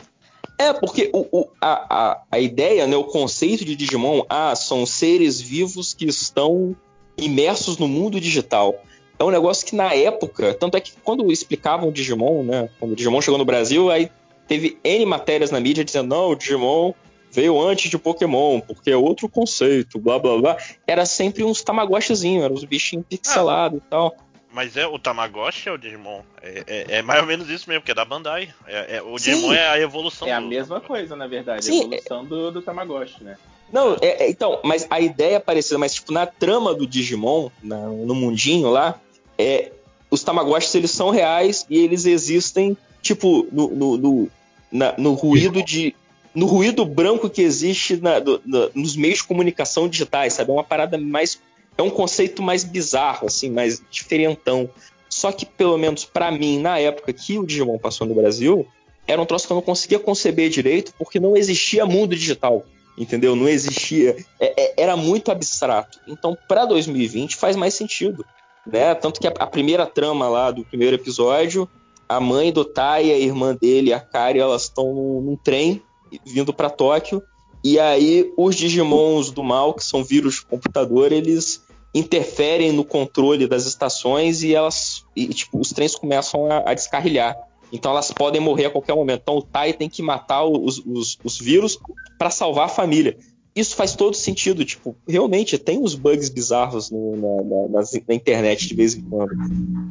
É, 0.60 0.72
porque 0.74 1.10
o, 1.12 1.27
o, 1.32 1.48
a, 1.60 1.86
a, 1.90 2.22
a 2.31 2.39
ideia, 2.39 2.86
né, 2.86 2.97
o 2.97 3.05
conceito 3.05 3.64
de 3.64 3.74
Digimon, 3.74 4.22
ah, 4.28 4.55
são 4.55 4.85
seres 4.85 5.40
vivos 5.40 5.94
que 5.94 6.06
estão 6.06 6.77
imersos 7.16 7.78
no 7.78 7.89
mundo 7.89 8.20
digital. 8.20 8.82
É 9.18 9.24
um 9.24 9.31
negócio 9.31 9.66
que 9.66 9.74
na 9.74 9.94
época, 9.94 10.55
tanto 10.55 10.77
é 10.77 10.81
que 10.81 10.93
quando 11.05 11.31
explicavam 11.31 11.89
o 11.89 11.93
Digimon, 11.93 12.43
né, 12.43 12.68
quando 12.78 12.93
o 12.93 12.97
Digimon 12.97 13.20
chegou 13.22 13.39
no 13.39 13.44
Brasil, 13.44 13.90
aí 13.90 14.10
teve 14.48 14.78
N 14.85 15.06
matérias 15.06 15.51
na 15.51 15.60
mídia 15.60 15.85
dizendo, 15.85 16.09
não, 16.09 16.31
o 16.31 16.35
Digimon 16.35 16.93
veio 17.31 17.61
antes 17.61 17.90
de 17.90 17.98
Pokémon, 17.98 18.61
porque 18.61 18.90
é 18.90 18.97
outro 18.97 19.28
conceito, 19.28 19.98
blá 19.98 20.19
blá 20.19 20.39
blá. 20.39 20.57
Era 20.86 21.07
sempre 21.07 21.44
uns 21.44 21.62
Tamagotchizinhos, 21.62 22.44
eram 22.44 22.55
uns 22.55 22.65
bichinhos 22.65 23.05
pixelados 23.09 23.81
ah. 23.82 23.86
e 23.86 23.90
tal. 23.90 24.16
Mas 24.52 24.77
é 24.77 24.86
o 24.86 24.98
Tamagotchi 24.98 25.69
é 25.69 25.73
o 25.73 25.78
Digimon? 25.78 26.23
É, 26.43 26.65
é, 26.66 26.86
é, 26.97 27.02
mais 27.02 27.20
ou 27.20 27.27
menos 27.27 27.48
isso 27.48 27.69
mesmo, 27.69 27.85
que 27.85 27.93
é 27.93 27.94
da 27.94 28.05
Bandai. 28.05 28.52
É, 28.66 28.97
é 28.97 29.02
o 29.02 29.16
Sim. 29.16 29.35
Digimon 29.35 29.52
é 29.52 29.69
a 29.69 29.78
evolução 29.78 30.27
É 30.27 30.32
a 30.32 30.40
mesma 30.40 30.81
coisa, 30.81 31.15
na 31.15 31.28
verdade. 31.28 31.65
Sim, 31.65 31.82
a 31.82 31.85
evolução 31.85 32.24
do, 32.24 32.51
do 32.51 32.61
Tamagotchi, 32.61 33.23
né? 33.23 33.36
Não, 33.73 33.97
é, 34.01 34.24
é, 34.24 34.31
então, 34.31 34.59
mas 34.65 34.86
a 34.90 35.01
ideia 35.01 35.36
é 35.36 35.39
parecida, 35.39 35.78
mas 35.78 35.94
tipo, 35.94 36.12
na 36.12 36.27
trama 36.27 36.74
do 36.74 36.85
Digimon, 36.85 37.51
na, 37.62 37.77
no 37.77 38.15
mundinho 38.15 38.69
lá, 38.69 39.01
é, 39.39 39.70
os 40.11 40.24
Tamagotchis 40.24 40.74
eles 40.74 40.90
são 40.90 41.11
reais 41.11 41.65
e 41.70 41.78
eles 41.78 42.05
existem, 42.05 42.77
tipo, 43.01 43.47
no, 43.52 43.69
no, 43.69 43.97
no, 43.97 44.31
na, 44.73 44.94
no 44.98 45.12
ruído 45.15 45.62
de. 45.62 45.94
No 46.35 46.47
ruído 46.47 46.85
branco 46.85 47.28
que 47.28 47.43
existe 47.43 47.97
na, 47.97 48.19
do, 48.19 48.40
nos 48.74 48.97
meios 48.97 49.19
de 49.19 49.24
comunicação 49.24 49.89
digitais, 49.89 50.35
sabe? 50.35 50.51
É 50.51 50.52
uma 50.52 50.65
parada 50.65 50.97
mais 50.97 51.40
é 51.77 51.82
um 51.82 51.90
conceito 51.90 52.43
mais 52.43 52.62
bizarro, 52.62 53.27
assim, 53.27 53.51
mais 53.51 53.82
diferentão. 53.90 54.69
Só 55.09 55.32
que, 55.32 55.44
pelo 55.44 55.78
menos 55.78 56.05
para 56.05 56.31
mim, 56.31 56.61
na 56.61 56.78
época 56.78 57.12
que 57.12 57.39
o 57.39 57.47
Digimon 57.47 57.78
passou 57.78 58.07
no 58.07 58.15
Brasil, 58.15 58.66
era 59.07 59.20
um 59.20 59.27
troço 59.27 59.47
que 59.47 59.52
eu 59.52 59.57
não 59.57 59.62
conseguia 59.62 59.98
conceber 59.98 60.51
direito 60.51 60.93
porque 60.98 61.19
não 61.19 61.36
existia 61.36 61.86
mundo 61.86 62.15
digital. 62.15 62.65
Entendeu? 62.97 63.35
Não 63.35 63.48
existia. 63.48 64.16
É, 64.39 64.62
é, 64.62 64.74
era 64.82 64.97
muito 64.97 65.31
abstrato. 65.32 65.98
Então, 66.07 66.36
para 66.47 66.66
2020 66.66 67.35
faz 67.36 67.57
mais 67.57 67.74
sentido. 67.74 68.24
Né? 68.66 68.94
Tanto 68.94 69.20
que 69.20 69.27
a, 69.27 69.31
a, 69.31 69.47
primeira 69.47 69.86
trama 69.86 70.28
lá 70.28 70.51
do 70.51 70.65
primeiro 70.65 70.97
episódio, 70.97 71.69
a 72.09 72.20
mãe 72.20 72.52
do 72.52 72.65
Tai, 72.65 73.11
a 73.11 73.19
irmã 73.19 73.57
dele, 73.59 73.93
a 73.93 74.01
Kari, 74.01 74.39
elas 74.39 74.65
estão 74.65 74.93
num, 74.93 75.20
num 75.23 75.36
trem 75.36 75.82
vindo 76.24 76.53
para 76.53 76.70
Tóquio 76.70 77.23
e 77.62 77.78
aí 77.78 78.32
os 78.37 78.57
Digimons 78.57 79.31
do 79.31 79.43
mal, 79.43 79.74
que 79.74 79.85
são 79.85 80.03
vírus 80.03 80.37
de 80.37 80.47
computador, 80.47 81.12
eles 81.12 81.62
interferem 81.95 82.73
no 82.73 82.85
controle 82.85 83.47
das 83.47 83.66
estações 83.66 84.43
e 84.43 84.55
elas 84.55 85.05
e, 85.15 85.27
tipo, 85.28 85.59
os 85.59 85.70
trens 85.70 85.95
começam 85.95 86.51
a, 86.51 86.70
a, 86.70 86.74
descarrilhar. 86.74 87.37
Então 87.73 87.91
elas 87.91 88.11
podem 88.11 88.41
morrer 88.41 88.66
a 88.66 88.70
qualquer 88.70 88.95
momento. 88.95 89.20
Então 89.23 89.37
o 89.37 89.43
Tai 89.43 89.73
tem 89.73 89.89
que 89.89 90.03
matar 90.03 90.45
os, 90.45 90.78
os, 90.78 91.19
os 91.23 91.39
vírus 91.39 91.78
para 92.19 92.31
salvar 92.31 92.66
a 92.66 92.69
família. 92.69 93.16
Isso 93.55 93.74
faz 93.74 93.95
todo 93.95 94.15
sentido, 94.15 94.65
tipo, 94.65 94.97
realmente 95.07 95.59
tem 95.59 95.77
uns 95.77 95.95
bugs 95.95 96.28
bizarros 96.28 96.91
no, 96.91 97.16
na, 97.16 97.69
na, 97.69 97.85
na, 98.09 98.15
internet 98.15 98.69
de 98.69 98.74
vez 98.74 98.95
em 98.95 99.03
quando, 99.03 99.35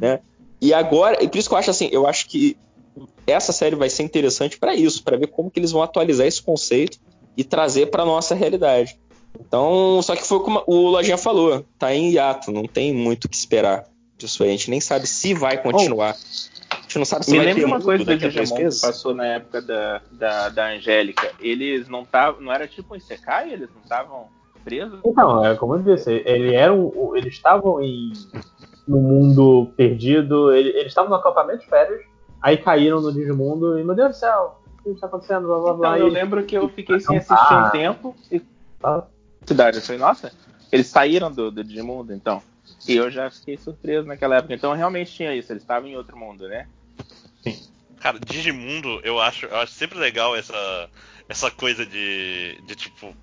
né? 0.00 0.20
E 0.62 0.72
agora, 0.72 1.22
e 1.22 1.28
por 1.28 1.38
isso 1.38 1.48
que 1.48 1.54
eu 1.54 1.58
acho 1.58 1.70
assim, 1.70 1.88
eu 1.92 2.06
acho 2.06 2.26
que 2.26 2.56
essa 3.26 3.52
série 3.52 3.76
vai 3.76 3.88
ser 3.88 4.02
interessante 4.02 4.58
para 4.58 4.74
isso, 4.74 5.02
para 5.02 5.16
ver 5.16 5.28
como 5.28 5.50
que 5.50 5.58
eles 5.58 5.72
vão 5.72 5.82
atualizar 5.82 6.26
esse 6.26 6.42
conceito 6.42 6.98
e 7.36 7.44
trazer 7.44 7.86
para 7.86 8.04
nossa 8.04 8.34
realidade. 8.34 8.98
Então, 9.38 10.00
só 10.02 10.16
que 10.16 10.26
foi 10.26 10.40
como 10.40 10.62
o 10.66 10.88
Lojinha 10.88 11.16
falou, 11.16 11.64
tá 11.78 11.94
em 11.94 12.10
hiato, 12.10 12.50
não 12.50 12.64
tem 12.64 12.92
muito 12.92 13.24
o 13.24 13.28
que 13.28 13.36
esperar 13.36 13.86
disso 14.18 14.42
aí. 14.42 14.50
A 14.50 14.52
gente 14.52 14.70
nem 14.70 14.80
sabe 14.80 15.06
se 15.06 15.32
vai 15.32 15.62
continuar. 15.62 16.16
a 16.70 16.80
gente 16.82 16.98
não 16.98 17.04
sabe 17.04 17.24
se 17.24 17.30
Me 17.30 17.38
vai 17.38 17.46
lembra 17.46 17.66
uma 17.66 17.80
coisa 17.80 18.04
do 18.04 18.16
Digimon 18.16 18.56
que 18.56 18.80
passou 18.80 19.14
na 19.14 19.26
época 19.26 19.62
da, 19.62 20.02
da, 20.10 20.48
da 20.48 20.66
Angélica. 20.70 21.32
Eles 21.40 21.88
não 21.88 22.02
estavam. 22.02 22.40
Não 22.40 22.52
era 22.52 22.66
tipo 22.66 22.94
um 22.94 22.96
Isekai? 22.96 23.52
Eles 23.52 23.68
não 23.74 23.82
estavam 23.82 24.28
presos? 24.64 25.00
Então, 25.04 25.44
é 25.44 25.56
como 25.56 25.76
eu 25.76 25.82
disse, 25.82 26.22
ele 26.26 26.54
eram, 26.54 26.92
eles 27.16 27.32
estavam 27.34 27.80
em, 27.80 28.12
no 28.86 28.98
mundo 28.98 29.72
perdido, 29.76 30.52
eles 30.52 30.86
estavam 30.86 31.10
no 31.10 31.16
acampamento 31.16 31.60
de 31.60 31.66
férias, 31.66 32.02
aí 32.40 32.56
caíram 32.56 33.00
no 33.00 33.12
Digimundo 33.12 33.78
e, 33.78 33.84
meu 33.84 33.94
Deus 33.94 34.10
do 34.10 34.16
céu, 34.16 34.60
o 34.78 34.82
que 34.82 34.90
está 34.90 35.06
acontecendo? 35.06 35.46
Blá, 35.46 35.58
blá, 35.60 35.74
blá, 35.74 35.96
então, 35.96 36.06
eu 36.06 36.12
lembro 36.12 36.44
que 36.44 36.56
eu 36.56 36.68
fiquei 36.68 37.00
sem 37.00 37.18
assistir 37.18 37.54
um 37.54 37.70
tempo 37.70 38.16
e. 38.30 38.42
Ah 38.82 39.02
cidade. 39.50 39.78
Eu 39.78 39.82
falei, 39.82 40.00
nossa, 40.00 40.32
eles 40.70 40.86
saíram 40.86 41.30
do, 41.30 41.50
do 41.50 41.64
Digimundo, 41.64 42.12
então. 42.12 42.42
E 42.88 42.96
eu 42.96 43.10
já 43.10 43.30
fiquei 43.30 43.56
surpreso 43.56 44.06
naquela 44.06 44.36
época. 44.36 44.54
Então 44.54 44.72
realmente 44.72 45.12
tinha 45.12 45.34
isso, 45.34 45.52
eles 45.52 45.62
estavam 45.62 45.88
em 45.88 45.96
outro 45.96 46.16
mundo, 46.16 46.48
né? 46.48 46.66
Sim. 47.42 47.58
Cara, 47.98 48.18
Digimundo, 48.18 49.00
eu 49.02 49.20
acho, 49.20 49.46
eu 49.46 49.56
acho 49.56 49.72
sempre 49.72 49.98
legal 49.98 50.34
essa, 50.36 50.88
essa 51.28 51.50
coisa 51.50 51.84
de, 51.84 52.58
de 52.66 52.74
tipo. 52.74 53.14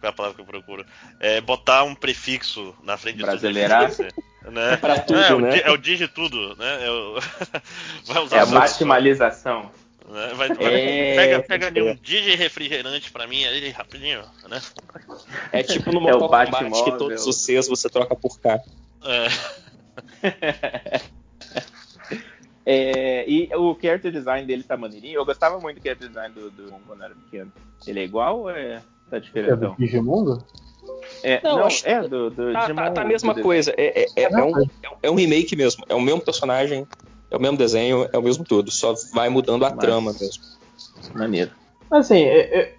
Qual 0.00 0.08
é 0.08 0.08
a 0.08 0.12
palavra 0.12 0.34
que 0.34 0.40
eu 0.40 0.46
procuro? 0.46 0.86
É 1.18 1.42
botar 1.42 1.84
um 1.84 1.94
prefixo 1.94 2.74
na 2.82 2.96
frente 2.96 3.16
de 3.16 3.22
Brasileirar. 3.22 3.94
tudo. 3.94 4.08
Né? 4.44 4.76
pra 4.78 4.98
tudo, 5.00 5.18
é, 5.18 5.38
né? 5.38 5.60
É 5.60 5.70
o 5.70 5.76
digitudo, 5.76 6.56
né? 6.56 6.86
É, 6.86 6.90
o... 6.90 7.18
é 8.32 8.38
a 8.38 8.46
maximalização. 8.46 9.70
Né? 10.08 10.32
Vai, 10.34 10.48
vai, 10.48 10.74
é, 10.74 11.14
pega 11.14 11.42
pega 11.42 11.66
ali 11.68 11.82
um 11.82 11.94
Digi 11.94 12.34
refrigerante 12.34 13.12
pra 13.12 13.26
mim 13.28 13.44
ali 13.44 13.70
rapidinho, 13.70 14.22
né? 14.48 14.60
É 15.52 15.62
tipo 15.62 15.92
no 15.92 16.00
Mortal 16.00 16.42
é 16.42 16.46
Kombat 16.46 16.84
que 16.84 16.98
todos 16.98 17.26
os 17.26 17.36
seus 17.36 17.68
você 17.68 17.88
troca 17.88 18.16
por 18.16 18.40
K. 18.40 18.60
É. 19.04 19.28
É, 22.72 23.28
e 23.28 23.48
o 23.56 23.76
character 23.80 24.12
design 24.12 24.46
dele 24.46 24.62
tá 24.62 24.76
maneirinho. 24.76 25.18
Eu 25.18 25.24
gostava 25.24 25.58
muito 25.58 25.80
do 25.80 25.82
character 25.82 26.08
design 26.08 26.34
do, 26.34 26.50
do 26.50 26.70
quando 26.86 27.02
era 27.02 27.14
pequeno. 27.14 27.52
Ele 27.84 27.98
é 27.98 28.04
igual 28.04 28.40
ou 28.40 28.50
é, 28.50 28.80
tá 29.10 29.18
diferente? 29.18 29.52
É 29.52 29.56
do 29.56 29.74
Digimundo? 29.76 30.44
É, 31.22 31.40
não, 31.42 31.58
não 31.58 31.68
é 31.84 32.08
do, 32.08 32.30
do 32.30 32.52
tá, 32.52 32.60
Digimon. 32.60 32.82
Tá, 32.82 32.90
tá 32.90 33.02
a 33.02 33.04
mesma 33.04 33.34
coisa. 33.34 33.74
É, 33.76 34.02
é, 34.02 34.06
é, 34.16 34.22
é, 34.22 34.44
um, 34.44 34.66
é 35.02 35.10
um 35.10 35.14
remake 35.14 35.56
mesmo. 35.56 35.84
É 35.88 35.94
o 35.94 36.00
mesmo 36.00 36.20
personagem, 36.20 36.86
é 37.30 37.36
o 37.36 37.40
mesmo 37.40 37.56
desenho, 37.56 38.08
é 38.12 38.18
o 38.18 38.22
mesmo 38.22 38.44
tudo. 38.44 38.70
Só 38.70 38.94
vai 39.12 39.28
mudando 39.28 39.64
a 39.64 39.70
Mas... 39.70 39.78
trama 39.78 40.12
mesmo. 40.12 40.42
Maneiro. 41.14 41.50
Mas 41.90 42.06
assim, 42.06 42.22
é, 42.22 42.38
é, 42.60 42.74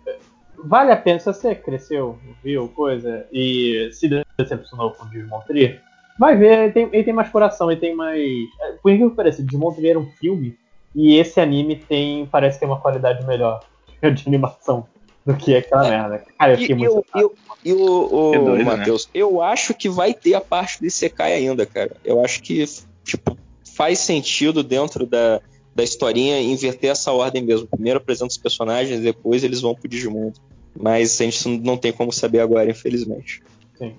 vale 0.64 0.92
a 0.92 0.98
pena 0.98 1.20
se 1.20 1.26
você 1.26 1.54
cresceu, 1.54 2.18
viu 2.44 2.68
coisa 2.70 3.26
e 3.32 3.90
se 3.92 4.08
decepcionou 4.38 4.92
com 4.92 5.06
o 5.06 5.10
Digimon 5.10 5.42
3, 5.42 5.80
vai 6.18 6.36
ver, 6.38 6.60
ele 6.60 6.72
tem, 6.72 6.90
ele 6.92 7.04
tem 7.04 7.14
mais 7.14 7.30
coração, 7.30 7.72
ele 7.72 7.80
tem 7.80 7.96
mais. 7.96 8.48
Por 8.82 8.90
incrível 8.90 9.10
que 9.10 9.16
pareça, 9.16 9.44
Digimon 9.44 9.74
3 9.74 9.90
era 9.90 10.00
um 10.00 10.10
filme 10.12 10.58
e 10.96 11.18
esse 11.18 11.40
anime 11.40 11.76
tem. 11.76 12.26
parece 12.26 12.60
ter 12.60 12.66
uma 12.66 12.80
qualidade 12.80 13.26
melhor 13.26 13.62
de 14.02 14.28
animação 14.28 14.88
do 15.26 15.36
que 15.36 15.56
aquela 15.56 15.86
é. 15.86 15.90
merda. 15.90 16.24
Cara, 16.38 16.54
eu 16.54 16.58
fiquei 16.58 16.76
e, 16.76 16.78
muito. 16.78 17.06
Eu, 17.16 17.36
eu, 17.64 17.78
o, 17.80 18.32
o 18.32 18.56
né? 18.56 18.64
Matheus, 18.64 19.06
né? 19.06 19.12
eu 19.14 19.42
acho 19.42 19.74
que 19.74 19.90
vai 19.90 20.14
ter 20.14 20.34
a 20.34 20.42
parte 20.42 20.82
de 20.82 20.90
Sekai 20.90 21.34
ainda, 21.34 21.66
cara. 21.66 21.96
Eu 22.04 22.24
acho 22.24 22.42
que, 22.42 22.64
tipo, 23.04 23.38
faz 23.64 24.00
sentido 24.00 24.64
dentro 24.64 25.06
da, 25.06 25.42
da 25.76 25.84
historinha 25.84 26.42
inverter 26.42 26.92
essa 26.92 27.12
ordem 27.12 27.44
mesmo. 27.44 27.68
Primeiro 27.68 27.98
apresenta 27.98 28.32
os 28.32 28.38
personagens, 28.38 29.00
depois 29.00 29.44
eles 29.44 29.62
vão 29.62 29.76
pro 29.76 29.88
Digimon. 29.88 30.32
Mas 30.80 31.20
a 31.20 31.26
gente 31.26 31.48
não 31.60 31.78
tem 31.78 31.92
como 31.92 32.12
saber 32.12 32.40
agora, 32.40 32.70
infelizmente. 32.70 33.44
Sim. 33.78 33.96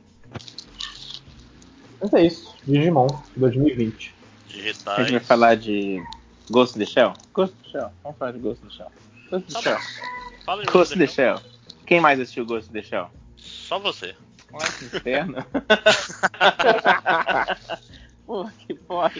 Mas 2.00 2.12
é 2.14 2.26
isso. 2.26 2.54
Digimon 2.66 3.06
2020. 3.36 4.14
Digitais. 4.48 4.98
A 4.98 5.02
gente 5.02 5.12
vai 5.12 5.20
falar 5.20 5.54
de 5.54 6.02
Ghost 6.50 6.76
in 6.76 6.84
the 6.84 6.86
Shell? 6.86 7.12
Ghost 7.32 7.54
in 7.54 7.62
the 7.62 7.70
Shell. 7.70 7.90
Vamos 8.02 8.18
falar 8.18 8.32
de 8.32 8.38
Ghost 8.38 8.62
in 8.64 8.68
the 8.68 8.74
Shell. 8.74 8.92
Ghost 9.30 9.44
in 9.48 9.54
the 9.54 9.54
tá 9.54 9.60
Shell. 9.62 10.21
Fala 10.44 10.64
Ghost 10.64 10.94
in 10.94 10.98
the 10.98 11.06
Shell. 11.06 11.40
Quem 11.86 12.00
mais 12.00 12.18
assistiu 12.20 12.46
Ghost 12.46 12.70
in 12.70 12.72
the 12.72 12.82
Shell? 12.82 13.10
Só 13.36 13.78
você. 13.78 14.14
Olha 14.52 14.70
que 14.72 14.84
inferno. 14.84 15.44
Porra, 18.26 18.52
que 18.66 18.74
porra. 18.74 19.12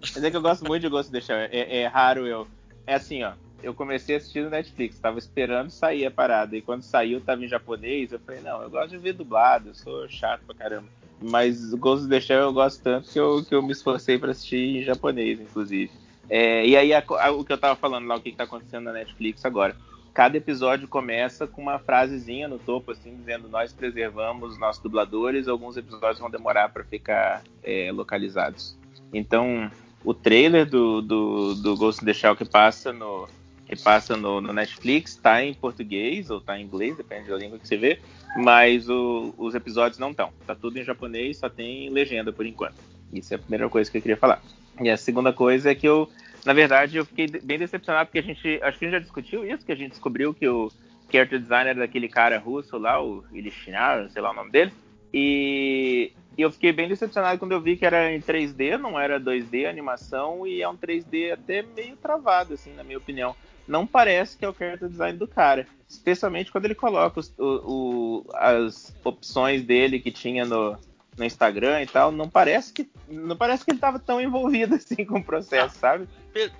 Mas 0.00 0.24
é 0.24 0.30
que 0.30 0.36
eu 0.36 0.42
gosto 0.42 0.64
muito 0.66 0.82
de 0.82 0.88
Ghost 0.88 1.10
in 1.10 1.12
the 1.12 1.20
Shell. 1.20 1.36
É, 1.36 1.78
é 1.80 1.86
raro 1.86 2.26
eu. 2.26 2.48
É 2.86 2.94
assim, 2.94 3.22
ó 3.22 3.32
eu 3.62 3.74
comecei 3.74 4.14
a 4.14 4.18
assistir 4.18 4.42
no 4.42 4.50
Netflix, 4.50 4.98
tava 4.98 5.18
esperando 5.18 5.70
sair 5.70 6.06
a 6.06 6.10
parada. 6.10 6.56
E 6.56 6.62
quando 6.62 6.82
saiu, 6.82 7.20
tava 7.20 7.44
em 7.44 7.48
japonês. 7.48 8.12
Eu 8.12 8.20
falei, 8.20 8.40
não, 8.40 8.62
eu 8.62 8.70
gosto 8.70 8.90
de 8.90 8.98
ver 8.98 9.12
dublado, 9.14 9.70
eu 9.70 9.74
sou 9.74 10.08
chato 10.08 10.42
pra 10.46 10.54
caramba. 10.54 10.88
Mas 11.20 11.72
o 11.72 11.76
Ghost 11.76 12.04
of 12.04 12.10
the 12.10 12.20
Shell 12.20 12.42
eu 12.42 12.52
gosto 12.52 12.80
tanto 12.82 13.10
que 13.10 13.18
eu, 13.18 13.44
que 13.44 13.54
eu 13.54 13.62
me 13.62 13.72
esforcei 13.72 14.18
para 14.18 14.30
assistir 14.30 14.78
em 14.78 14.82
japonês, 14.84 15.40
inclusive. 15.40 15.90
É, 16.30 16.64
e 16.64 16.76
aí, 16.76 16.92
a, 16.92 17.02
a, 17.02 17.30
o 17.32 17.44
que 17.44 17.52
eu 17.52 17.58
tava 17.58 17.74
falando 17.74 18.06
lá, 18.06 18.16
o 18.16 18.20
que, 18.20 18.30
que 18.30 18.36
tá 18.36 18.44
acontecendo 18.44 18.84
na 18.84 18.92
Netflix 18.92 19.44
agora 19.44 19.74
cada 20.18 20.36
episódio 20.36 20.88
começa 20.88 21.46
com 21.46 21.62
uma 21.62 21.78
frasezinha 21.78 22.48
no 22.48 22.58
topo, 22.58 22.90
assim, 22.90 23.14
dizendo 23.14 23.48
nós 23.48 23.72
preservamos 23.72 24.58
nossos 24.58 24.82
dubladores, 24.82 25.46
alguns 25.46 25.76
episódios 25.76 26.18
vão 26.18 26.28
demorar 26.28 26.70
para 26.70 26.82
ficar 26.82 27.44
é, 27.62 27.92
localizados. 27.92 28.76
Então, 29.14 29.70
o 30.04 30.12
trailer 30.12 30.66
do, 30.66 31.00
do, 31.00 31.54
do 31.54 31.76
Ghost 31.76 32.02
in 32.02 32.04
the 32.04 32.12
Shell 32.12 32.34
que 32.34 32.44
passa 32.44 32.92
no, 32.92 33.28
que 33.64 33.76
passa 33.76 34.16
no, 34.16 34.40
no 34.40 34.52
Netflix 34.52 35.12
está 35.12 35.44
em 35.44 35.54
português 35.54 36.30
ou 36.30 36.38
está 36.38 36.58
em 36.58 36.64
inglês, 36.64 36.96
depende 36.96 37.28
da 37.28 37.36
língua 37.36 37.56
que 37.56 37.68
você 37.68 37.76
vê, 37.76 38.00
mas 38.36 38.88
o, 38.88 39.32
os 39.38 39.54
episódios 39.54 40.00
não 40.00 40.10
estão. 40.10 40.32
Tá 40.44 40.56
tudo 40.56 40.80
em 40.80 40.82
japonês, 40.82 41.36
só 41.36 41.48
tem 41.48 41.90
legenda 41.90 42.32
por 42.32 42.44
enquanto. 42.44 42.74
Isso 43.12 43.32
é 43.34 43.36
a 43.36 43.38
primeira 43.38 43.68
coisa 43.68 43.88
que 43.88 43.98
eu 43.98 44.02
queria 44.02 44.16
falar. 44.16 44.42
E 44.80 44.90
a 44.90 44.96
segunda 44.96 45.32
coisa 45.32 45.70
é 45.70 45.76
que 45.76 45.86
eu 45.86 46.10
na 46.44 46.52
verdade, 46.52 46.96
eu 46.96 47.04
fiquei 47.04 47.26
bem 47.26 47.58
decepcionado 47.58 48.06
porque 48.06 48.18
a 48.18 48.22
gente. 48.22 48.60
Acho 48.62 48.78
que 48.78 48.84
a 48.84 48.88
gente 48.88 48.98
já 48.98 48.98
discutiu 48.98 49.44
isso, 49.44 49.64
que 49.64 49.72
a 49.72 49.76
gente 49.76 49.90
descobriu 49.90 50.32
que 50.32 50.48
o 50.48 50.70
character 51.10 51.40
designer 51.40 51.74
daquele 51.74 52.08
cara 52.08 52.38
russo 52.38 52.76
lá, 52.78 53.02
o 53.02 53.24
Ilishinar, 53.32 54.08
sei 54.10 54.22
lá 54.22 54.30
o 54.30 54.34
nome 54.34 54.50
dele. 54.50 54.72
E, 55.12 56.12
eu 56.36 56.52
fiquei 56.52 56.72
bem 56.72 56.88
decepcionado 56.88 57.38
quando 57.38 57.52
eu 57.52 57.60
vi 57.60 57.76
que 57.76 57.84
era 57.84 58.12
em 58.12 58.20
3D, 58.20 58.78
não 58.78 58.98
era 58.98 59.18
2D 59.18 59.68
animação, 59.68 60.46
e 60.46 60.62
é 60.62 60.68
um 60.68 60.76
3D 60.76 61.32
até 61.32 61.62
meio 61.62 61.96
travado, 61.96 62.54
assim, 62.54 62.72
na 62.74 62.84
minha 62.84 62.98
opinião. 62.98 63.34
Não 63.66 63.86
parece 63.86 64.36
que 64.36 64.44
é 64.44 64.48
o 64.48 64.54
character 64.54 64.88
design 64.88 65.18
do 65.18 65.26
cara. 65.26 65.66
Especialmente 65.88 66.52
quando 66.52 66.66
ele 66.66 66.74
coloca 66.74 67.20
os, 67.20 67.34
o, 67.38 68.24
o, 68.24 68.26
as 68.34 68.94
opções 69.02 69.62
dele 69.64 69.98
que 69.98 70.10
tinha 70.10 70.44
no, 70.44 70.78
no 71.18 71.24
Instagram 71.24 71.82
e 71.82 71.86
tal, 71.86 72.12
não 72.12 72.28
parece 72.28 72.72
que 72.72 72.88
não 73.08 73.36
parece 73.36 73.64
que 73.64 73.70
ele 73.70 73.78
estava 73.78 73.98
tão 73.98 74.20
envolvido 74.20 74.76
assim 74.76 75.04
com 75.04 75.18
o 75.18 75.24
processo, 75.24 75.76
ah, 75.76 75.80
sabe? 75.80 76.08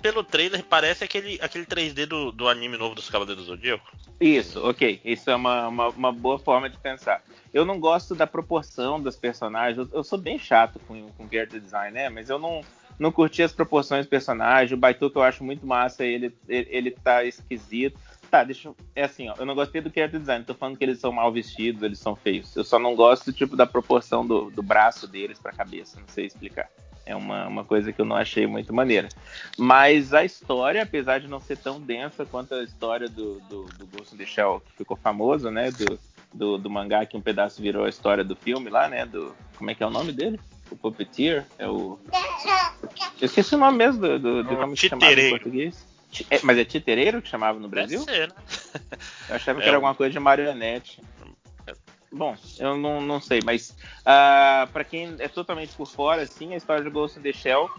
Pelo 0.01 0.23
trailer 0.23 0.63
parece 0.63 1.03
aquele, 1.03 1.39
aquele 1.41 1.65
3D 1.65 2.05
do, 2.05 2.31
do 2.31 2.47
anime 2.47 2.77
novo 2.77 2.95
dos 2.95 3.09
Cavaleiros 3.09 3.45
do 3.45 3.51
Zodíaco. 3.51 3.89
Isso, 4.19 4.61
ok. 4.67 4.99
Isso 5.05 5.29
é 5.29 5.35
uma, 5.35 5.67
uma, 5.67 5.87
uma, 5.89 6.11
boa 6.11 6.37
forma 6.37 6.69
de 6.69 6.77
pensar. 6.77 7.23
Eu 7.53 7.63
não 7.63 7.79
gosto 7.79 8.13
da 8.13 8.27
proporção 8.27 9.01
dos 9.01 9.15
personagens. 9.15 9.77
Eu, 9.77 9.99
eu 9.99 10.03
sou 10.03 10.19
bem 10.19 10.37
chato 10.37 10.79
com, 10.85 11.09
com 11.11 11.29
character 11.29 11.61
design, 11.61 11.93
né? 11.93 12.09
Mas 12.09 12.29
eu 12.29 12.37
não, 12.37 12.61
não 12.97 13.11
curti 13.11 13.41
as 13.41 13.53
proporções 13.53 14.05
do 14.05 14.09
personagem. 14.09 14.75
O 14.75 14.79
Baituca 14.79 15.19
eu 15.19 15.23
acho 15.23 15.43
muito 15.43 15.65
massa, 15.65 16.03
ele, 16.03 16.35
ele, 16.47 16.67
ele 16.69 16.91
tá 16.91 17.23
esquisito. 17.23 17.97
Tá, 18.29 18.43
deixa 18.43 18.67
eu. 18.67 18.75
É 18.95 19.03
assim, 19.03 19.27
ó. 19.29 19.33
Eu 19.37 19.45
não 19.45 19.55
gostei 19.55 19.81
do 19.81 19.91
character 19.91 20.19
design. 20.19 20.45
Tô 20.45 20.53
falando 20.53 20.77
que 20.77 20.83
eles 20.83 20.99
são 20.99 21.11
mal 21.11 21.31
vestidos, 21.31 21.81
eles 21.81 21.99
são 21.99 22.15
feios. 22.15 22.55
Eu 22.55 22.63
só 22.63 22.77
não 22.77 22.95
gosto, 22.95 23.33
tipo, 23.33 23.55
da 23.55 23.65
proporção 23.65 24.25
do, 24.25 24.51
do 24.51 24.61
braço 24.61 25.07
deles 25.07 25.39
pra 25.39 25.51
cabeça. 25.51 25.99
Não 25.99 26.07
sei 26.07 26.25
explicar. 26.25 26.69
É 27.05 27.15
uma, 27.15 27.47
uma 27.47 27.65
coisa 27.65 27.91
que 27.91 27.99
eu 27.99 28.05
não 28.05 28.15
achei 28.15 28.45
muito 28.45 28.71
maneira. 28.71 29.09
Mas 29.57 30.13
a 30.13 30.23
história, 30.23 30.83
apesar 30.83 31.19
de 31.19 31.27
não 31.27 31.39
ser 31.39 31.57
tão 31.57 31.81
densa 31.81 32.23
quanto 32.23 32.53
a 32.53 32.63
história 32.63 33.09
do, 33.09 33.39
do, 33.49 33.63
do 33.63 33.87
Ghost 33.87 34.13
in 34.13 34.17
the 34.19 34.25
Shell, 34.27 34.61
que 34.63 34.77
ficou 34.77 34.95
famoso, 34.95 35.49
né? 35.49 35.71
Do, 35.71 35.99
do, 36.31 36.57
do, 36.59 36.69
mangá, 36.69 37.07
que 37.07 37.17
um 37.17 37.21
pedaço 37.21 37.63
virou 37.63 37.85
a 37.85 37.89
história 37.89 38.23
do 38.23 38.35
filme 38.35 38.69
lá, 38.69 38.87
né? 38.87 39.07
Do. 39.07 39.33
Como 39.57 39.71
é 39.71 39.73
que 39.73 39.81
é 39.81 39.87
o 39.87 39.89
nome 39.89 40.11
dele? 40.11 40.39
O 40.69 40.75
Puppeteer? 40.75 41.47
É 41.57 41.67
o. 41.67 41.99
Eu 43.19 43.25
esqueci 43.25 43.55
o 43.55 43.57
nome 43.57 43.79
mesmo 43.79 44.01
do, 44.01 44.19
do, 44.19 44.43
do 44.43 44.55
como 44.55 44.77
se 44.77 44.85
em 44.85 45.29
português. 45.31 45.88
É, 46.29 46.39
mas 46.43 46.57
é 46.57 46.65
titereiro 46.65 47.21
que 47.21 47.29
chamava 47.29 47.59
no 47.59 47.67
Brasil? 47.67 48.03
Deve 48.05 48.17
ser, 48.17 48.27
né? 48.29 48.35
Eu 49.29 49.35
achava 49.35 49.59
é 49.59 49.61
que 49.61 49.67
era 49.67 49.77
alguma 49.77 49.95
coisa 49.95 50.11
de 50.11 50.19
marionete. 50.19 51.01
Bom, 52.11 52.35
eu 52.57 52.75
não, 52.75 53.01
não 53.01 53.21
sei, 53.21 53.39
mas 53.43 53.69
uh, 53.69 53.75
ah, 54.05 54.69
para 54.73 54.83
quem 54.83 55.15
é 55.19 55.27
totalmente 55.27 55.75
por 55.75 55.85
fora, 55.85 56.23
assim, 56.23 56.53
a 56.53 56.57
história 56.57 56.83
de 56.83 56.89
Ghost 56.89 57.19
in 57.19 57.21
the 57.21 57.31
Shell 57.31 57.69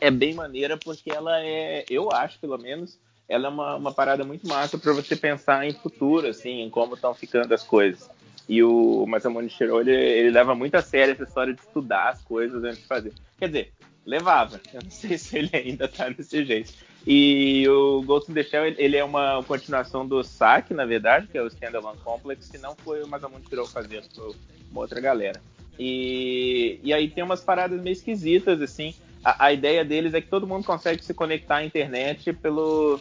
é 0.00 0.10
bem 0.10 0.32
maneira 0.32 0.78
porque 0.78 1.10
ela 1.10 1.38
é, 1.44 1.84
eu 1.90 2.10
acho 2.10 2.38
pelo 2.38 2.56
menos, 2.56 2.98
ela 3.28 3.46
é 3.46 3.50
uma, 3.50 3.76
uma 3.76 3.92
parada 3.92 4.24
muito 4.24 4.48
massa 4.48 4.78
para 4.78 4.92
você 4.94 5.14
pensar 5.14 5.66
em 5.66 5.74
futuro, 5.74 6.26
assim, 6.26 6.62
em 6.62 6.70
como 6.70 6.94
estão 6.94 7.12
ficando 7.12 7.52
as 7.52 7.62
coisas. 7.62 8.08
E 8.48 8.62
o 8.62 9.06
Masamune 9.06 9.48
Shiro, 9.48 9.80
ele, 9.80 9.94
ele 9.94 10.30
leva 10.30 10.54
muito 10.54 10.74
a 10.74 10.82
sério 10.82 11.12
essa 11.12 11.24
história 11.24 11.54
de 11.54 11.60
estudar 11.60 12.10
as 12.10 12.22
coisas 12.22 12.62
antes 12.64 12.80
de 12.80 12.86
fazer. 12.86 13.12
Quer 13.38 13.46
dizer, 13.46 13.72
levava. 14.04 14.60
Eu 14.72 14.82
não 14.82 14.90
sei 14.90 15.16
se 15.16 15.38
ele 15.38 15.50
ainda 15.52 15.88
tá 15.88 16.08
desse 16.08 16.44
jeito. 16.44 16.72
E 17.06 17.68
o 17.68 18.02
Ghost 18.02 18.30
in 18.30 18.34
the 18.34 18.42
Shell, 18.42 18.64
ele 18.78 18.96
é 18.96 19.04
uma 19.04 19.42
continuação 19.44 20.06
do 20.06 20.24
SAC, 20.24 20.70
na 20.72 20.86
verdade, 20.86 21.26
que 21.26 21.36
é 21.36 21.42
o 21.42 21.46
Standalone 21.48 21.98
Complex, 22.02 22.48
que 22.48 22.56
não 22.56 22.74
foi 22.74 23.02
o 23.02 23.08
Masamune 23.08 23.44
Shirou 23.46 23.66
fazendo, 23.66 24.06
foi 24.14 24.34
uma 24.70 24.80
outra 24.80 25.00
galera. 25.00 25.40
E, 25.78 26.78
e 26.82 26.92
aí 26.92 27.10
tem 27.10 27.22
umas 27.22 27.42
paradas 27.42 27.80
meio 27.80 27.92
esquisitas, 27.92 28.60
assim. 28.62 28.94
A, 29.22 29.46
a, 29.46 29.52
ideia 29.52 29.84
deles 29.84 30.14
é 30.14 30.20
que 30.20 30.28
todo 30.28 30.46
mundo 30.46 30.64
consegue 30.64 31.04
se 31.04 31.12
conectar 31.12 31.56
à 31.56 31.64
internet 31.64 32.32
pelo... 32.32 32.98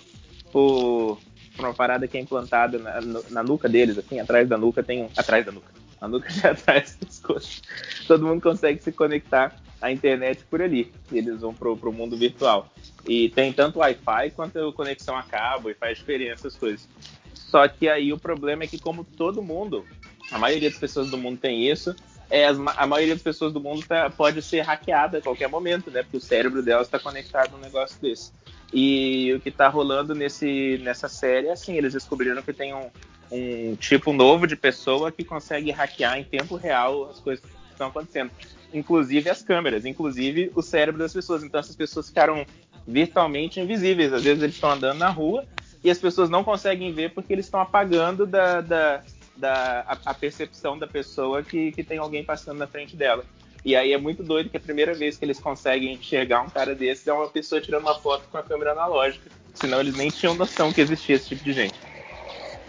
Por, 0.51 1.19
por 1.55 1.65
uma 1.65 1.73
parada 1.73 2.07
que 2.07 2.17
é 2.17 2.21
implantada 2.21 2.77
na, 2.79 2.99
na, 3.29 3.43
nuca 3.43 3.69
deles, 3.69 3.97
assim, 3.97 4.19
atrás 4.19 4.47
da 4.49 4.57
nuca 4.57 4.83
tem 4.83 5.03
um... 5.03 5.09
Atrás 5.15 5.45
da 5.45 5.51
nuca. 5.51 5.71
A 6.01 6.07
nuca 6.07 6.29
já 6.33 6.51
atrás 6.51 6.97
das 6.99 7.19
coisas. 7.19 7.61
Todo 8.07 8.25
mundo 8.25 8.41
consegue 8.41 8.81
se 8.83 8.91
conectar 8.91 9.62
à 9.83 9.91
internet 9.91 10.45
por 10.49 10.61
ali. 10.61 10.91
Eles 11.11 11.41
vão 11.41 11.53
pro, 11.53 11.75
pro 11.75 11.91
mundo 11.91 12.15
virtual. 12.15 12.73
E 13.05 13.29
tem 13.29 13.51
tanto 13.51 13.79
Wi-Fi 13.79 14.31
quanto 14.31 14.71
conexão 14.71 15.17
a 15.17 15.23
cabo 15.23 15.69
e 15.69 15.73
faz 15.73 15.97
diferença 15.97 16.47
as 16.47 16.55
coisas. 16.55 16.87
Só 17.33 17.67
que 17.67 17.89
aí 17.89 18.13
o 18.13 18.17
problema 18.17 18.63
é 18.63 18.67
que, 18.67 18.79
como 18.79 19.03
todo 19.03 19.43
mundo, 19.43 19.85
a 20.31 20.39
maioria 20.39 20.69
das 20.69 20.79
pessoas 20.79 21.11
do 21.11 21.17
mundo 21.17 21.37
tem 21.37 21.69
isso, 21.69 21.93
é, 22.29 22.47
a 22.47 22.87
maioria 22.87 23.13
das 23.13 23.21
pessoas 23.21 23.51
do 23.51 23.59
mundo 23.59 23.85
tá, 23.85 24.09
pode 24.09 24.41
ser 24.41 24.61
hackeada 24.61 25.17
a 25.17 25.21
qualquer 25.21 25.49
momento, 25.49 25.91
né? 25.91 26.01
Porque 26.01 26.17
o 26.17 26.21
cérebro 26.21 26.63
delas 26.63 26.87
está 26.87 26.97
conectado 26.97 27.51
num 27.51 27.59
negócio 27.59 28.01
desse. 28.01 28.31
E 28.73 29.33
o 29.33 29.41
que 29.41 29.49
está 29.49 29.67
rolando 29.67 30.15
nesse, 30.15 30.79
nessa 30.81 31.09
série 31.09 31.47
é 31.47 31.51
assim, 31.51 31.75
eles 31.75 31.93
descobriram 31.93 32.41
que 32.41 32.53
tem 32.53 32.73
um, 32.73 32.89
um 33.29 33.75
tipo 33.75 34.13
novo 34.13 34.47
de 34.47 34.55
pessoa 34.55 35.11
que 35.11 35.25
consegue 35.25 35.69
hackear 35.71 36.17
em 36.17 36.23
tempo 36.23 36.55
real 36.55 37.09
as 37.09 37.19
coisas 37.19 37.43
que 37.43 37.51
estão 37.69 37.87
acontecendo. 37.89 38.31
Inclusive 38.73 39.29
as 39.29 39.41
câmeras, 39.41 39.85
inclusive 39.85 40.51
o 40.55 40.61
cérebro 40.61 40.99
das 40.99 41.13
pessoas. 41.13 41.43
Então 41.43 41.59
essas 41.59 41.75
pessoas 41.75 42.07
ficaram 42.07 42.45
virtualmente 42.87 43.59
invisíveis. 43.59 44.11
Às 44.11 44.23
vezes 44.23 44.43
eles 44.43 44.55
estão 44.55 44.71
andando 44.71 44.97
na 44.97 45.09
rua 45.09 45.45
e 45.83 45.89
as 45.89 45.97
pessoas 45.97 46.29
não 46.29 46.43
conseguem 46.43 46.91
ver 46.91 47.11
porque 47.13 47.33
eles 47.33 47.45
estão 47.45 47.59
apagando 47.59 48.25
da, 48.25 48.61
da, 48.61 49.01
da 49.35 49.85
a, 49.87 50.11
a, 50.11 50.13
percepção 50.13 50.77
da 50.77 50.87
pessoa 50.87 51.43
que, 51.43 51.71
que 51.71 51.83
tem 51.83 51.97
alguém 51.97 52.23
passando 52.23 52.57
na 52.57 52.67
frente 52.67 52.95
dela. 52.95 53.25
E 53.65 53.75
aí 53.75 53.93
é 53.93 53.97
muito 53.97 54.23
doido 54.23 54.49
que 54.49 54.57
a 54.57 54.59
primeira 54.59 54.93
vez 54.93 55.17
que 55.17 55.23
eles 55.23 55.39
conseguem 55.39 55.93
enxergar 55.93 56.41
um 56.41 56.49
cara 56.49 56.75
desses 56.75 57.07
é 57.07 57.13
uma 57.13 57.29
pessoa 57.29 57.61
tirando 57.61 57.83
uma 57.83 57.95
foto 57.95 58.27
com 58.29 58.37
a 58.37 58.43
câmera 58.43 58.71
analógica. 58.71 59.29
Senão 59.53 59.79
eles 59.79 59.95
nem 59.95 60.09
tinham 60.09 60.35
noção 60.35 60.73
que 60.73 60.81
existia 60.81 61.15
esse 61.15 61.29
tipo 61.29 61.43
de 61.43 61.53
gente. 61.53 61.75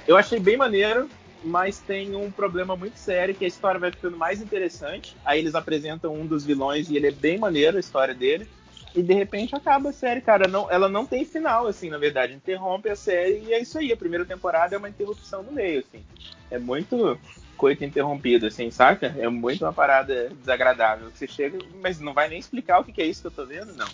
Eu 0.07 0.17
achei 0.17 0.39
bem 0.39 0.57
maneiro, 0.57 1.09
mas 1.45 1.79
tem 1.79 2.17
um 2.17 2.31
problema 2.31 2.75
muito 2.75 2.99
sério 2.99 3.35
que 3.35 3.45
a 3.45 3.49
história 3.49 3.79
vai 3.79 3.91
ficando 3.91 4.17
mais 4.17 4.41
interessante. 4.41 5.17
Aí 5.25 5.39
eles 5.39 5.55
apresentam 5.55 6.15
um 6.15 6.27
dos 6.27 6.45
vilões 6.45 6.89
e 6.89 6.97
ele 6.97 7.09
é 7.09 7.13
bem 7.13 7.39
maneiro 7.39 7.77
a 7.77 7.81
história 7.81 8.15
dele. 8.15 8.49
E 8.95 9.03
de 9.03 9.13
repente 9.13 9.55
acaba 9.55 9.91
a 9.91 9.93
série, 9.93 10.21
cara. 10.21 10.49
Não, 10.49 10.71
ela 10.71 10.89
não 10.89 11.05
tem 11.05 11.25
final, 11.25 11.67
assim, 11.67 11.91
na 11.91 11.99
verdade. 11.99 12.33
Interrompe 12.33 12.89
a 12.89 12.97
série 12.97 13.43
e 13.47 13.53
é 13.53 13.61
isso 13.61 13.79
aí. 13.79 13.93
A 13.93 13.97
primeira 13.97 14.25
temporada 14.25 14.75
é 14.75 14.79
uma 14.79 14.89
interrupção 14.89 15.43
no 15.43 15.53
meio, 15.53 15.81
assim. 15.81 16.03
É 16.51 16.59
muito 16.59 17.19
coito 17.57 17.85
interrompido, 17.85 18.47
assim, 18.47 18.71
saca? 18.71 19.15
É 19.19 19.29
muito 19.29 19.65
uma 19.65 19.73
parada 19.73 20.31
desagradável. 20.41 21.11
Você 21.11 21.27
chega, 21.27 21.59
mas 21.83 22.01
não 22.01 22.15
vai 22.15 22.29
nem 22.29 22.39
explicar 22.39 22.81
o 22.81 22.85
que 22.85 23.03
é 23.03 23.07
isso 23.07 23.21
que 23.21 23.27
eu 23.27 23.33
tô 23.33 23.45
vendo, 23.45 23.75
não. 23.75 23.89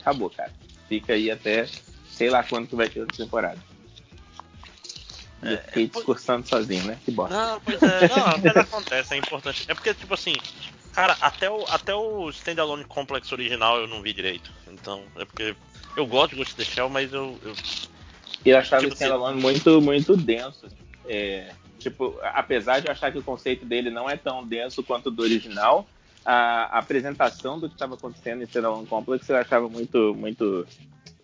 Acabou, 0.00 0.30
cara. 0.30 0.52
Fica 0.88 1.12
aí 1.12 1.30
até 1.30 1.66
sei 2.18 2.30
lá 2.30 2.42
quando 2.42 2.66
que 2.66 2.74
vai 2.74 2.88
ter 2.88 3.00
outra 3.00 3.16
temporada. 3.16 3.58
É, 5.42 5.54
eu 5.54 5.58
fiquei 5.58 5.86
discursando 5.86 6.46
sozinho, 6.46 6.84
né? 6.84 6.98
Que 7.04 7.10
bosta. 7.10 7.34
Não, 7.34 7.60
pois 7.60 7.80
é, 7.82 8.08
não, 8.08 8.38
mas 8.42 8.56
acontece, 8.56 9.14
é 9.14 9.16
importante. 9.16 9.64
É 9.68 9.74
porque, 9.74 9.94
tipo 9.94 10.12
assim, 10.14 10.34
cara, 10.92 11.16
até 11.20 11.50
o, 11.50 11.64
até 11.68 11.94
o 11.94 12.28
Standalone 12.30 12.84
Complex 12.84 13.30
original 13.30 13.78
eu 13.78 13.86
não 13.86 14.02
vi 14.02 14.12
direito. 14.12 14.50
Então, 14.66 15.02
é 15.16 15.24
porque 15.24 15.54
eu 15.96 16.06
gosto 16.06 16.30
de 16.30 16.36
Ghost 16.36 16.54
of 16.54 16.64
the 16.64 16.64
Shell, 16.64 16.88
mas 16.88 17.12
eu. 17.12 17.38
Eu, 17.42 17.54
eu 18.44 18.58
achava 18.58 18.82
tipo, 18.82 18.92
o 18.92 18.94
Standalone 18.94 19.38
assim, 19.38 19.42
muito, 19.42 19.80
muito 19.80 20.16
denso. 20.16 20.66
É, 21.06 21.52
tipo, 21.78 22.18
apesar 22.22 22.80
de 22.80 22.88
eu 22.88 22.92
achar 22.92 23.12
que 23.12 23.18
o 23.18 23.22
conceito 23.22 23.64
dele 23.64 23.90
não 23.90 24.10
é 24.10 24.16
tão 24.16 24.46
denso 24.46 24.82
quanto 24.82 25.06
o 25.06 25.10
do 25.10 25.22
original, 25.22 25.88
a, 26.24 26.76
a 26.76 26.78
apresentação 26.80 27.58
do 27.58 27.68
que 27.68 27.74
estava 27.74 27.94
acontecendo 27.94 28.42
em 28.42 28.44
Standalone 28.44 28.86
Complex 28.86 29.28
eu 29.28 29.36
achava 29.36 29.68
muito, 29.68 30.14
muito 30.14 30.66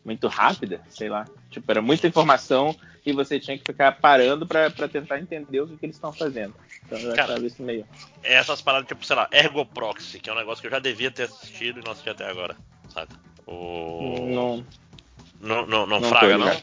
muito 0.05 0.28
rápida, 0.28 0.81
sei 0.89 1.09
lá. 1.09 1.24
Tipo, 1.51 1.70
era 1.70 1.81
muita 1.81 2.06
informação 2.06 2.76
e 3.05 3.12
você 3.12 3.40
tinha 3.40 3.56
que 3.56 3.64
ficar 3.64 3.93
parando 3.93 4.47
para 4.47 4.70
tentar 4.89 5.18
entender 5.18 5.60
o 5.60 5.66
que, 5.66 5.76
que 5.76 5.86
eles 5.86 5.97
estão 5.97 6.12
fazendo. 6.12 6.55
Então 6.85 6.98
eu 6.98 7.14
Cara, 7.14 7.32
achava 7.32 7.47
isso 7.47 7.62
meio. 7.62 7.86
Essas 8.22 8.60
paradas, 8.60 8.86
tipo, 8.89 9.05
sei 9.05 9.16
lá, 9.16 9.28
Ergo 9.32 9.64
Proxy, 9.64 10.20
que 10.20 10.28
é 10.28 10.32
um 10.32 10.36
negócio 10.36 10.60
que 10.60 10.66
eu 10.66 10.70
já 10.70 10.78
devia 10.78 11.10
ter 11.10 11.24
assistido 11.24 11.81
e 11.81 11.85
não 11.85 11.93
assisti 11.93 12.10
até 12.10 12.28
agora, 12.28 12.56
sabe? 12.89 13.14
O... 13.47 14.26
Não. 14.28 14.66
Não, 15.40 15.66
não, 15.66 15.86
não, 15.86 16.01
não 16.01 16.09
fraga, 16.09 16.39
não? 16.39 16.62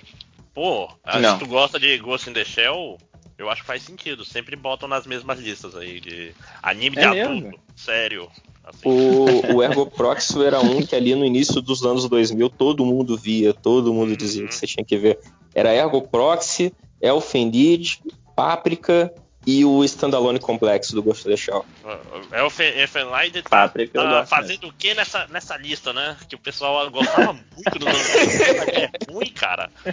Pô, 0.54 0.90
se 0.90 1.40
tu 1.40 1.48
gosta 1.48 1.80
de 1.80 1.98
Ghost 1.98 2.30
in 2.30 2.34
the 2.34 2.44
Shell, 2.44 2.98
eu 3.42 3.50
acho 3.50 3.62
que 3.62 3.68
faz 3.68 3.82
sentido. 3.82 4.24
Sempre 4.24 4.56
botam 4.56 4.88
nas 4.88 5.06
mesmas 5.06 5.40
listas 5.40 5.76
aí 5.76 6.00
de 6.00 6.32
anime 6.62 6.98
é 6.98 7.02
de 7.02 7.08
mesmo? 7.10 7.38
adulto, 7.38 7.60
sério. 7.76 8.30
Assim. 8.64 8.88
O, 8.88 9.56
o 9.56 9.64
Ergo 9.64 9.88
Proxy 9.88 10.44
era 10.44 10.60
um 10.60 10.86
que 10.86 10.96
ali 10.96 11.16
no 11.16 11.26
início 11.26 11.62
dos 11.62 11.84
anos 11.84 12.08
2000 12.08 12.50
todo 12.50 12.86
mundo 12.86 13.18
via, 13.18 13.54
todo 13.54 13.94
mundo 13.94 14.16
dizia 14.16 14.44
uhum. 14.44 14.48
que 14.48 14.56
você 14.56 14.68
tinha 14.68 14.86
que 14.86 14.98
ver. 14.98 15.20
Era 15.54 15.74
Ergo 15.74 16.02
Proxy, 16.04 16.72
Elfenlid, 17.02 18.00
Páprica 18.36 19.12
e 19.46 19.66
o 19.66 19.84
Standalone 19.84 20.40
Complexo 20.40 20.94
do 20.94 21.02
Ghost 21.02 21.22
of 21.22 21.30
the 21.30 21.38
Shell. 21.38 21.66
Elfenlight 22.32 23.42
tá, 23.44 23.68
tá 23.68 24.26
fazendo 24.26 24.68
o 24.68 24.74
que 24.74 24.94
nessa, 24.94 25.28
nessa 25.28 25.58
lista, 25.58 25.92
né? 25.92 26.16
Que 26.30 26.36
o 26.36 26.40
pessoal 26.40 26.90
gostava 26.92 27.34
muito 27.34 27.80
dos 27.80 27.88
anos 27.88 28.08
90, 28.08 28.72
é 28.72 28.92
ruim, 29.12 29.32
cara. 29.32 29.72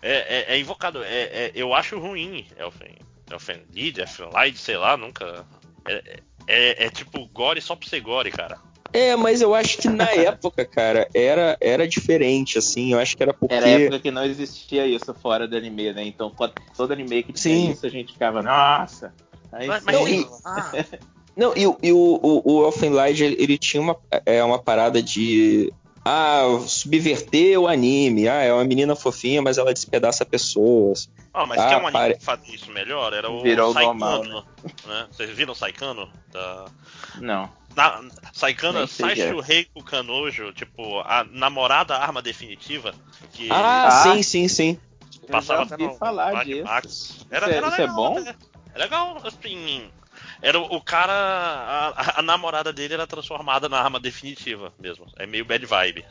é, 0.00 0.02
é, 0.02 0.54
é, 0.54 0.58
invocado. 0.58 1.04
É, 1.04 1.22
é, 1.22 1.52
eu 1.54 1.74
acho 1.74 1.98
ruim 1.98 2.46
Elfen. 2.56 2.96
Elfenlid, 3.30 4.00
Elfenlight, 4.00 4.58
sei 4.58 4.76
lá, 4.76 4.96
nunca. 4.96 5.46
É, 5.86 6.20
é, 6.46 6.86
é 6.86 6.90
tipo 6.90 7.26
gore 7.26 7.60
só 7.60 7.76
pra 7.76 7.88
ser 7.88 8.00
gore, 8.00 8.30
cara. 8.30 8.58
É, 8.92 9.14
mas 9.16 9.40
eu 9.40 9.54
acho 9.54 9.78
que 9.78 9.88
na 9.88 10.10
época, 10.10 10.64
cara, 10.64 11.08
era, 11.14 11.56
era 11.60 11.86
diferente, 11.86 12.58
assim. 12.58 12.92
Eu 12.92 12.98
acho 12.98 13.16
que 13.16 13.22
era 13.22 13.32
porque. 13.32 13.54
Era 13.54 13.66
a 13.66 13.68
época 13.68 14.00
que 14.00 14.10
não 14.10 14.24
existia 14.24 14.86
isso 14.86 15.14
fora 15.14 15.46
do 15.46 15.56
anime, 15.56 15.92
né? 15.92 16.04
Então, 16.04 16.32
todo 16.76 16.92
anime 16.92 17.22
que 17.22 17.32
tinha 17.32 17.54
Sim. 17.54 17.70
isso, 17.70 17.86
a 17.86 17.90
gente 17.90 18.12
ficava, 18.12 18.42
nossa. 18.42 19.14
Aí, 19.52 19.66
mas, 19.66 19.82
mas, 19.84 19.96
não, 19.96 20.06
e, 20.08 20.28
ah. 20.44 20.72
não, 21.36 21.52
e, 21.56 21.62
e 21.62 21.92
o, 21.92 22.20
o, 22.22 22.42
o 22.44 22.66
Elfenlight, 22.66 23.22
ele, 23.22 23.36
ele 23.38 23.58
tinha 23.58 23.80
uma, 23.80 23.96
é, 24.26 24.42
uma 24.42 24.58
parada 24.58 25.02
de 25.02 25.72
ah, 26.04 26.42
subverter 26.66 27.58
o 27.58 27.68
anime. 27.68 28.28
Ah, 28.28 28.42
é 28.42 28.52
uma 28.52 28.64
menina 28.64 28.96
fofinha, 28.96 29.42
mas 29.42 29.58
ela 29.58 29.72
despedaça 29.72 30.24
pessoas. 30.24 31.10
Ah, 31.32 31.46
mas 31.46 31.60
ah, 31.60 31.68
quer 31.68 31.76
um 31.76 31.86
anime 31.86 31.92
pare... 31.92 32.14
que 32.14 32.24
faz 32.24 32.40
isso 32.48 32.70
melhor? 32.70 33.12
Era 33.12 33.30
o 33.30 33.42
Virou 33.42 33.72
Saikano, 33.72 33.98
normal, 33.98 34.24
né? 34.24 34.42
né? 34.86 35.06
Vocês 35.10 35.30
viram 35.30 35.52
o 35.52 35.56
Saikano? 35.56 36.08
Da... 36.32 36.66
Não. 37.20 37.59
Na, 37.76 38.02
Saikano, 38.32 38.86
Saishu 38.86 39.40
Reiko 39.40 39.82
Kanojo, 39.84 40.52
tipo, 40.52 41.00
a 41.00 41.24
namorada 41.24 41.96
arma 41.96 42.20
definitiva. 42.20 42.94
Que... 43.32 43.50
Ah, 43.50 43.86
ah, 43.86 43.90
sim, 44.02 44.22
sim, 44.22 44.48
sim. 44.48 44.80
Passava 45.30 45.62
Eu 45.62 45.68
já 45.68 45.76
ouvi 45.76 45.98
falar 45.98 46.44
disso. 46.44 46.64
Max. 46.64 47.26
Era, 47.30 47.46
isso, 47.46 47.54
é, 47.54 47.56
era 47.56 47.68
isso 47.68 47.76
é 47.76 47.80
legal, 47.80 47.80
é 47.80 47.86
bom? 47.94 48.20
Né? 48.20 48.34
É 48.74 48.78
legal, 48.78 49.20
assim, 49.24 49.90
era 50.42 50.58
o 50.58 50.80
cara. 50.80 51.12
A, 51.12 52.20
a, 52.20 52.22
namorada 52.22 52.72
dele 52.72 52.94
era 52.94 53.06
transformada 53.06 53.68
na 53.68 53.78
arma 53.78 54.00
definitiva 54.00 54.72
mesmo. 54.78 55.06
É 55.16 55.26
meio 55.26 55.44
bad 55.44 55.64
vibe. 55.64 56.04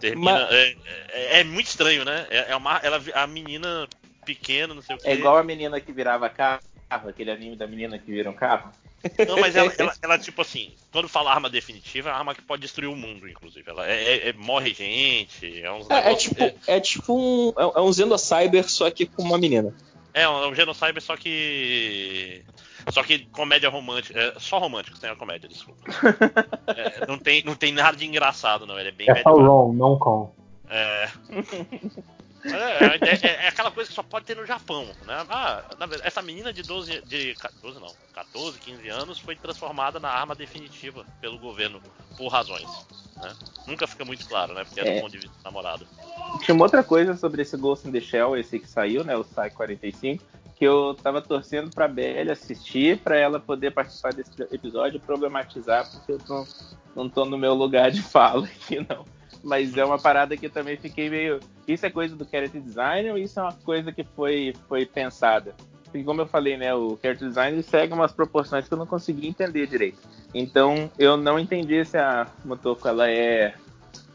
Termina, 0.00 0.32
Mas... 0.32 0.52
é, 0.52 0.76
é, 1.10 1.40
é, 1.40 1.44
muito 1.44 1.66
estranho, 1.66 2.04
né? 2.04 2.26
É, 2.30 2.52
é, 2.52 2.56
uma, 2.56 2.78
ela, 2.78 3.02
a 3.14 3.26
menina 3.26 3.86
pequena, 4.24 4.74
não 4.74 4.82
sei 4.82 4.96
o 4.96 4.98
que. 4.98 5.08
É 5.08 5.14
igual 5.14 5.36
a 5.36 5.44
menina 5.44 5.80
que 5.80 5.92
virava 5.92 6.28
carro, 6.30 6.60
aquele 6.90 7.30
anime 7.30 7.56
da 7.56 7.66
menina 7.66 7.98
que 7.98 8.10
vira 8.10 8.30
um 8.30 8.34
carro. 8.34 8.72
Não, 9.26 9.40
mas 9.40 9.56
ela, 9.56 9.72
ela, 9.78 9.94
ela, 10.02 10.18
tipo 10.18 10.42
assim, 10.42 10.72
quando 10.92 11.08
fala 11.08 11.32
arma 11.32 11.50
definitiva, 11.50 12.08
é 12.08 12.12
uma 12.12 12.18
arma 12.18 12.34
que 12.34 12.42
pode 12.42 12.62
destruir 12.62 12.88
o 12.88 12.96
mundo, 12.96 13.28
inclusive. 13.28 13.68
Ela 13.68 13.86
é, 13.86 14.02
é, 14.02 14.28
é 14.28 14.32
morre 14.32 14.72
gente, 14.72 15.62
é 15.62 15.72
uns 15.72 15.88
é, 15.90 16.12
é 16.12 16.14
tipo, 16.14 16.52
é 16.66 16.80
tipo 16.80 17.14
um. 17.14 17.52
É 17.56 17.80
um 17.80 17.92
Zendo 17.92 18.16
Cyber, 18.18 18.68
só 18.68 18.90
que 18.90 19.06
com 19.06 19.22
uma 19.22 19.38
menina. 19.38 19.74
É, 20.16 20.26
um, 20.26 20.48
um 20.48 20.54
Genocyber, 20.54 21.02
só 21.02 21.14
que. 21.14 22.42
Só 22.90 23.02
que 23.02 23.26
comédia 23.26 23.68
romântica. 23.68 24.18
É, 24.18 24.34
só 24.38 24.56
romântico 24.58 24.96
sem 24.96 25.10
a 25.10 25.14
comédia, 25.14 25.46
desculpa. 25.46 25.82
é, 26.74 27.06
não, 27.06 27.18
tem, 27.18 27.44
não 27.44 27.54
tem 27.54 27.70
nada 27.70 27.98
de 27.98 28.06
engraçado, 28.06 28.66
não. 28.66 28.78
Ele 28.80 28.88
é 28.88 28.92
bem. 28.92 29.10
É 29.10 29.22
só 29.22 29.34
wrong, 29.34 29.76
não 29.76 29.98
com. 29.98 30.32
É. 30.70 31.10
É, 32.44 33.26
é, 33.26 33.44
é, 33.44 33.48
aquela 33.48 33.70
coisa 33.70 33.88
que 33.88 33.94
só 33.94 34.02
pode 34.02 34.24
ter 34.24 34.36
no 34.36 34.46
Japão, 34.46 34.84
né? 35.06 35.26
Ah, 35.28 35.64
essa 36.02 36.22
menina 36.22 36.52
de 36.52 36.62
12, 36.62 37.02
de 37.02 37.34
12 37.62 37.80
não, 37.80 37.92
14, 38.14 38.58
15 38.58 38.88
anos 38.88 39.18
foi 39.18 39.34
transformada 39.34 39.98
na 39.98 40.08
arma 40.08 40.34
definitiva 40.34 41.04
pelo 41.20 41.38
governo 41.38 41.80
por 42.16 42.28
razões, 42.28 42.68
né? 43.16 43.34
Nunca 43.66 43.86
fica 43.86 44.04
muito 44.04 44.26
claro, 44.28 44.54
né? 44.54 44.64
Porque 44.64 44.80
é 44.80 44.84
do 44.84 44.90
é. 44.90 45.00
ponto 45.00 45.12
de 45.12 45.18
vista 45.18 45.36
do 45.36 45.42
namorado. 45.44 45.86
Tinha 46.44 46.54
uma 46.54 46.64
outra 46.64 46.84
coisa 46.84 47.16
sobre 47.16 47.42
esse 47.42 47.56
Ghost 47.56 47.88
in 47.88 47.92
the 47.92 48.00
Shell, 48.00 48.36
esse 48.36 48.58
que 48.58 48.68
saiu, 48.68 49.02
né, 49.02 49.16
o 49.16 49.24
Sai 49.24 49.50
45, 49.50 50.24
que 50.56 50.64
eu 50.64 50.94
tava 51.02 51.20
torcendo 51.20 51.70
pra 51.70 51.88
Belle 51.88 52.30
assistir, 52.30 52.98
para 52.98 53.16
ela 53.16 53.40
poder 53.40 53.72
participar 53.72 54.12
desse 54.12 54.30
episódio 54.52 54.96
e 54.96 55.00
problematizar, 55.00 55.90
porque 55.90 56.12
eu 56.12 56.20
não, 56.28 56.46
não 56.94 57.08
tô 57.08 57.24
no 57.24 57.36
meu 57.36 57.54
lugar 57.54 57.90
de 57.90 58.00
fala 58.02 58.46
aqui, 58.46 58.86
não 58.88 59.04
mas 59.46 59.76
é 59.76 59.84
uma 59.84 59.98
parada 59.98 60.36
que 60.36 60.46
eu 60.46 60.50
também 60.50 60.76
fiquei 60.76 61.08
meio. 61.08 61.38
Isso 61.68 61.86
é 61.86 61.90
coisa 61.90 62.16
do 62.16 62.28
character 62.28 62.60
design 62.60 63.10
ou 63.12 63.16
isso 63.16 63.38
é 63.38 63.42
uma 63.44 63.52
coisa 63.52 63.92
que 63.92 64.02
foi, 64.02 64.52
foi 64.68 64.84
pensada? 64.84 65.54
Porque, 65.84 66.02
como 66.02 66.20
eu 66.20 66.26
falei, 66.26 66.56
né, 66.56 66.74
o 66.74 66.98
character 67.00 67.28
design 67.28 67.62
segue 67.62 67.94
umas 67.94 68.12
proporções 68.12 68.66
que 68.66 68.74
eu 68.74 68.78
não 68.78 68.86
consegui 68.86 69.28
entender 69.28 69.68
direito. 69.68 69.98
Então, 70.34 70.90
eu 70.98 71.16
não 71.16 71.38
entendi 71.38 71.84
se 71.84 71.96
a 71.96 72.26
Motoko 72.44 72.88
ela 72.88 73.08
é. 73.08 73.54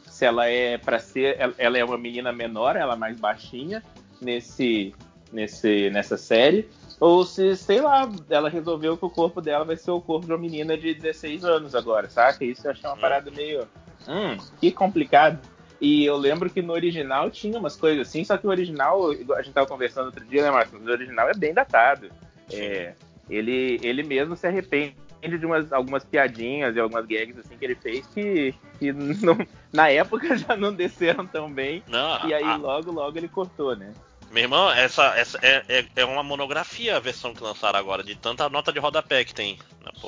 Se 0.05 0.25
ela 0.25 0.47
é 0.47 0.77
para 0.77 0.99
ser. 0.99 1.37
Ela 1.57 1.77
é 1.77 1.85
uma 1.85 1.97
menina 1.97 2.33
menor, 2.33 2.75
ela 2.75 2.93
é 2.93 2.97
mais 2.97 3.17
baixinha 3.17 3.81
nesse, 4.19 4.93
nesse, 5.31 5.89
nessa 5.91 6.17
série. 6.17 6.69
Ou 6.99 7.25
se, 7.25 7.55
sei 7.55 7.79
lá, 7.79 8.07
ela 8.29 8.49
resolveu 8.49 8.97
que 8.97 9.05
o 9.05 9.09
corpo 9.09 9.41
dela 9.41 9.63
vai 9.63 9.77
ser 9.77 9.91
o 9.91 10.01
corpo 10.01 10.27
de 10.27 10.33
uma 10.33 10.37
menina 10.37 10.77
de 10.77 10.93
16 10.93 11.45
anos 11.45 11.73
agora, 11.73 12.09
saca? 12.09 12.43
Isso 12.43 12.67
eu 12.67 12.71
achei 12.71 12.87
uma 12.87 12.97
parada 12.97 13.31
meio 13.31 13.65
Hum, 14.07 14.37
que 14.59 14.71
complicado. 14.71 15.39
E 15.79 16.05
eu 16.05 16.15
lembro 16.15 16.49
que 16.49 16.61
no 16.61 16.73
original 16.73 17.31
tinha 17.31 17.57
umas 17.57 17.75
coisas 17.75 18.07
assim, 18.07 18.23
só 18.23 18.37
que 18.37 18.45
o 18.45 18.51
original, 18.51 19.09
a 19.09 19.41
gente 19.41 19.53
tava 19.53 19.65
conversando 19.65 20.05
outro 20.05 20.23
dia, 20.25 20.43
né, 20.43 20.51
Marcos? 20.51 20.79
O 20.79 20.91
original 20.91 21.27
é 21.27 21.33
bem 21.33 21.53
datado. 21.53 22.09
É, 22.51 22.93
ele, 23.27 23.79
ele 23.81 24.03
mesmo 24.03 24.35
se 24.35 24.45
arrepende 24.45 24.95
de 25.39 25.45
umas, 25.45 25.71
algumas 25.73 26.03
piadinhas 26.03 26.75
e 26.75 26.79
algumas 26.79 27.05
gags 27.05 27.37
assim 27.39 27.57
que 27.57 27.65
ele 27.65 27.75
fez 27.75 28.05
que, 28.07 28.53
que 28.77 28.91
não, 29.23 29.37
na 29.73 29.89
época 29.89 30.35
já 30.37 30.55
não 30.55 30.71
desceram 30.71 31.25
tão 31.25 31.51
bem. 31.51 31.83
Não, 31.87 32.27
e 32.27 32.33
aí 32.33 32.43
a... 32.43 32.57
logo, 32.57 32.91
logo 32.91 33.17
ele 33.17 33.27
cortou, 33.27 33.75
né? 33.75 33.91
Meu 34.31 34.43
irmão, 34.43 34.71
essa, 34.71 35.17
essa 35.17 35.37
é, 35.41 35.63
é, 35.67 35.85
é, 35.93 36.05
uma 36.05 36.23
monografia 36.23 36.95
a 36.95 36.99
versão 36.99 37.33
que 37.33 37.43
lançaram 37.43 37.77
agora, 37.77 38.01
de 38.01 38.15
tanta 38.15 38.47
nota 38.47 38.71
de 38.71 38.79
rodapé 38.79 39.25
que 39.25 39.33
tem. 39.33 39.59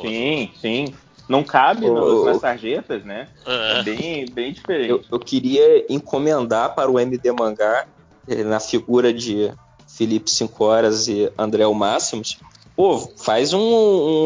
sim, 0.02 0.52
sim. 0.56 0.95
Não 1.34 1.44
cabe 1.44 1.90
o, 1.90 2.26
nas 2.26 2.40
sarjetas, 2.40 3.04
né? 3.04 3.28
É, 3.44 3.80
é 3.80 3.84
bem, 3.84 4.26
bem 4.32 4.54
diferente. 4.54 4.90
Eu, 4.92 5.02
eu, 5.12 5.20
queria 5.20 5.84
encomendar 5.92 6.76
para 6.76 6.92
o 6.92 7.00
MD 7.00 7.32
Mangá, 7.32 7.88
eh, 8.28 8.44
na 8.44 8.60
figura 8.60 9.12
de 9.12 9.52
Felipe 9.88 10.30
5 10.30 10.64
Horas 10.64 11.08
e 11.08 11.32
André 11.36 11.66
o 11.66 11.74
Máximos, 11.74 12.38
Pô, 12.76 12.98
faz 13.18 13.54
um, 13.54 13.60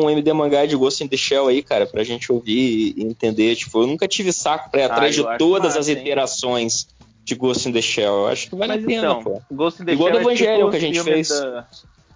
um 0.04 0.10
MD 0.10 0.32
mangá 0.32 0.66
de 0.66 0.76
Ghost 0.76 1.04
in 1.04 1.08
the 1.08 1.18
Shell 1.18 1.48
aí, 1.48 1.62
cara, 1.62 1.86
pra 1.86 2.04
gente 2.04 2.32
ouvir 2.32 2.94
e 2.96 3.04
entender. 3.04 3.56
Tipo, 3.58 3.84
eu 3.84 3.88
nunca 3.88 4.08
tive 4.08 4.32
saco 4.32 4.70
pra 4.72 4.82
ir 4.82 4.84
atrás 4.86 5.20
ah, 5.20 5.32
de 5.34 5.38
todas 5.38 5.76
massa, 5.76 5.80
as 5.80 5.88
iterações 5.90 6.88
hein? 6.90 7.08
de 7.26 7.36
Ghost 7.36 7.68
in 7.68 7.74
the 7.74 7.82
Shell. 7.82 8.20
Eu 8.20 8.28
acho 8.28 8.50
que 8.50 8.56
vale 8.56 8.76
Mas 8.76 8.84
a 8.84 8.88
pena, 8.88 9.00
então, 9.00 9.24
pô. 9.24 9.42
Ghost 9.52 9.82
in 9.82 9.86
the 9.86 9.92
Igual 9.92 10.12
Shell 10.12 10.22
do 10.22 10.30
Evangelho 10.30 10.52
é 10.52 10.58
tipo 10.58 10.70
que 10.70 10.78
a 10.78 10.80
gente 10.80 11.04
fez. 11.04 11.28
Da... 11.28 11.68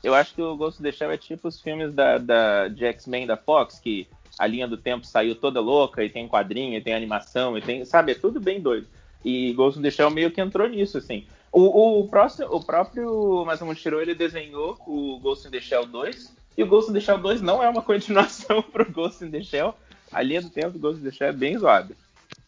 Eu 0.01 0.15
acho 0.15 0.33
que 0.33 0.41
o 0.41 0.55
Ghost 0.55 0.79
in 0.79 0.83
the 0.83 0.91
Shell 0.93 1.11
é 1.11 1.17
tipo 1.17 1.49
os 1.49 1.59
filmes 1.59 1.93
da, 1.93 2.17
da, 2.17 2.69
de 2.69 2.85
X-Men 2.85 3.27
da 3.27 3.35
Fox, 3.35 3.79
que 3.79 4.07
a 4.41 4.47
linha 4.47 4.67
do 4.67 4.75
tempo 4.75 5.05
saiu 5.05 5.35
toda 5.35 5.61
louca, 5.61 6.03
e 6.03 6.09
tem 6.09 6.27
quadrinho, 6.27 6.75
e 6.75 6.81
tem 6.81 6.95
animação, 6.95 7.55
e 7.55 7.61
tem. 7.61 7.85
Sabe, 7.85 8.13
é 8.13 8.15
tudo 8.15 8.39
bem 8.39 8.59
doido. 8.59 8.87
E 9.23 9.53
Ghost 9.53 9.79
in 9.79 9.83
the 9.83 9.91
Shell 9.91 10.09
meio 10.09 10.31
que 10.31 10.41
entrou 10.41 10.67
nisso, 10.67 10.97
assim. 10.97 11.27
O, 11.51 11.99
o, 11.99 12.07
próximo, 12.07 12.47
o 12.49 12.59
próprio 12.59 13.45
Masamu 13.45 13.75
Shiro, 13.75 14.01
ele 14.01 14.15
desenhou 14.15 14.79
o 14.87 15.19
Ghost 15.19 15.47
in 15.47 15.51
the 15.51 15.59
Shell 15.59 15.85
2, 15.85 16.35
e 16.57 16.63
o 16.63 16.65
Ghost 16.65 16.89
in 16.89 16.93
the 16.95 16.99
Shell 16.99 17.19
2 17.19 17.39
não 17.39 17.61
é 17.61 17.69
uma 17.69 17.83
continuação 17.85 18.63
pro 18.63 18.91
Ghost 18.91 19.23
in 19.23 19.29
the 19.29 19.43
Shell. 19.43 19.75
A 20.11 20.23
linha 20.23 20.41
do 20.41 20.49
tempo 20.49 20.71
do 20.71 20.79
Ghost 20.79 20.99
in 20.99 21.03
the 21.03 21.11
Shell 21.11 21.27
é 21.27 21.33
bem 21.33 21.55
zoada. 21.59 21.95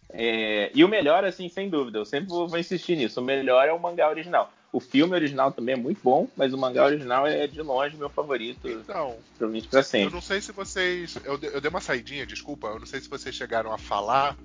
É, 0.10 0.72
e 0.74 0.84
o 0.84 0.88
melhor, 0.88 1.24
assim, 1.24 1.48
sem 1.48 1.70
dúvida, 1.70 2.00
eu 2.00 2.06
sempre 2.06 2.30
vou, 2.30 2.48
vou, 2.48 2.58
insistir 2.58 2.96
nisso, 2.96 3.22
o 3.22 3.24
melhor 3.24 3.68
é 3.68 3.72
o 3.72 3.80
mangá 3.80 4.10
original. 4.10 4.52
O 4.74 4.80
filme 4.80 5.14
original 5.14 5.52
também 5.52 5.74
é 5.74 5.78
muito 5.78 6.00
bom, 6.04 6.28
mas 6.36 6.52
o 6.52 6.58
mangá 6.58 6.84
original 6.84 7.28
é 7.28 7.46
de 7.46 7.62
longe 7.62 7.96
meu 7.96 8.10
favorito. 8.10 8.68
Então, 8.68 9.16
provavelmente 9.38 9.68
pra 9.68 9.84
sempre. 9.84 10.08
Eu 10.08 10.12
não 10.12 10.22
sei 10.22 10.42
se 10.42 10.52
vocês. 10.52 11.16
Eu, 11.24 11.40
eu 11.42 11.62
dei 11.62 11.70
uma 11.70 11.80
saidinha, 11.80 12.26
desculpa, 12.26 12.68
eu 12.68 12.80
não 12.80 12.88
sei 12.88 13.00
se 13.00 13.08
vocês 13.08 13.36
chegaram 13.36 13.72
a 13.72 13.78
falar, 13.78 14.36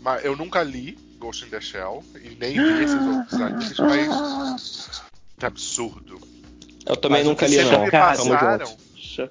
mas 0.00 0.22
eu 0.26 0.36
nunca 0.36 0.62
li 0.62 0.98
Ghost 1.18 1.46
in 1.46 1.48
the 1.48 1.60
Shell 1.60 2.04
e 2.16 2.36
nem 2.36 2.52
vi 2.52 2.84
esses 2.84 3.00
outros 3.00 3.40
animes, 3.40 3.78
mas. 3.78 5.02
Que 5.38 5.46
absurdo. 5.46 6.20
Eu 6.84 6.96
também 6.96 7.20
mas 7.20 7.26
nunca 7.26 7.46
li, 7.46 7.56
não. 7.64 7.84
Me 7.84 7.90
passaram 7.90 8.76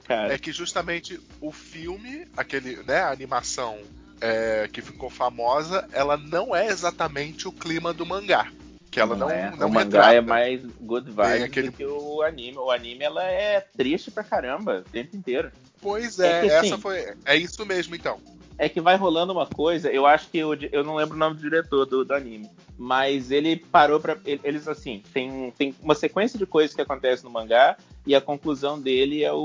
é 0.09 0.37
que 0.39 0.51
justamente 0.51 1.19
o 1.39 1.51
filme, 1.51 2.27
aquele, 2.35 2.77
né, 2.83 3.01
a 3.01 3.11
animação 3.11 3.77
é, 4.19 4.67
que 4.73 4.81
ficou 4.81 5.09
famosa, 5.11 5.87
ela 5.91 6.17
não 6.17 6.55
é 6.55 6.67
exatamente 6.67 7.47
o 7.47 7.51
clima 7.51 7.93
do 7.93 8.05
mangá. 8.05 8.51
Que 8.95 9.01
ela 9.01 9.13
não, 9.13 9.27
não, 9.27 9.35
é. 9.35 9.53
não 9.57 9.67
O 9.67 9.71
mangá 9.73 10.13
é 10.13 10.21
mais 10.21 10.61
good 10.79 11.11
vibes 11.11 11.43
aquele... 11.43 11.69
do 11.69 11.73
que 11.73 11.85
o 11.85 12.21
anime. 12.21 12.57
O 12.57 12.71
anime 12.71 13.03
ela 13.03 13.25
é 13.25 13.59
triste 13.59 14.09
pra 14.09 14.23
caramba 14.23 14.85
o 14.87 14.89
tempo 14.89 15.17
inteiro. 15.17 15.51
Pois 15.81 16.17
é, 16.17 16.37
é 16.37 16.41
que, 16.41 16.47
essa 16.47 16.59
assim, 16.59 16.77
foi. 16.81 17.13
É 17.25 17.35
isso 17.35 17.65
mesmo 17.65 17.93
então 17.93 18.17
é 18.57 18.69
que 18.69 18.79
vai 18.79 18.95
rolando 18.95 19.33
uma 19.33 19.45
coisa. 19.45 19.89
Eu 19.89 20.05
acho 20.05 20.29
que 20.29 20.37
eu, 20.37 20.53
eu 20.53 20.81
não 20.81 20.95
lembro 20.95 21.15
o 21.15 21.19
nome 21.19 21.35
do 21.35 21.41
diretor 21.41 21.85
do, 21.85 22.05
do 22.05 22.13
anime, 22.13 22.49
mas 22.77 23.31
ele 23.31 23.55
parou 23.55 23.99
para 23.99 24.17
eles 24.25 24.67
assim 24.67 25.01
tem, 25.13 25.51
tem 25.51 25.75
uma 25.81 25.95
sequência 25.95 26.37
de 26.37 26.45
coisas 26.45 26.75
que 26.75 26.81
acontecem 26.81 27.23
no 27.23 27.31
mangá 27.31 27.77
e 28.05 28.13
a 28.13 28.21
conclusão 28.21 28.79
dele 28.79 29.23
é 29.23 29.33
o, 29.33 29.37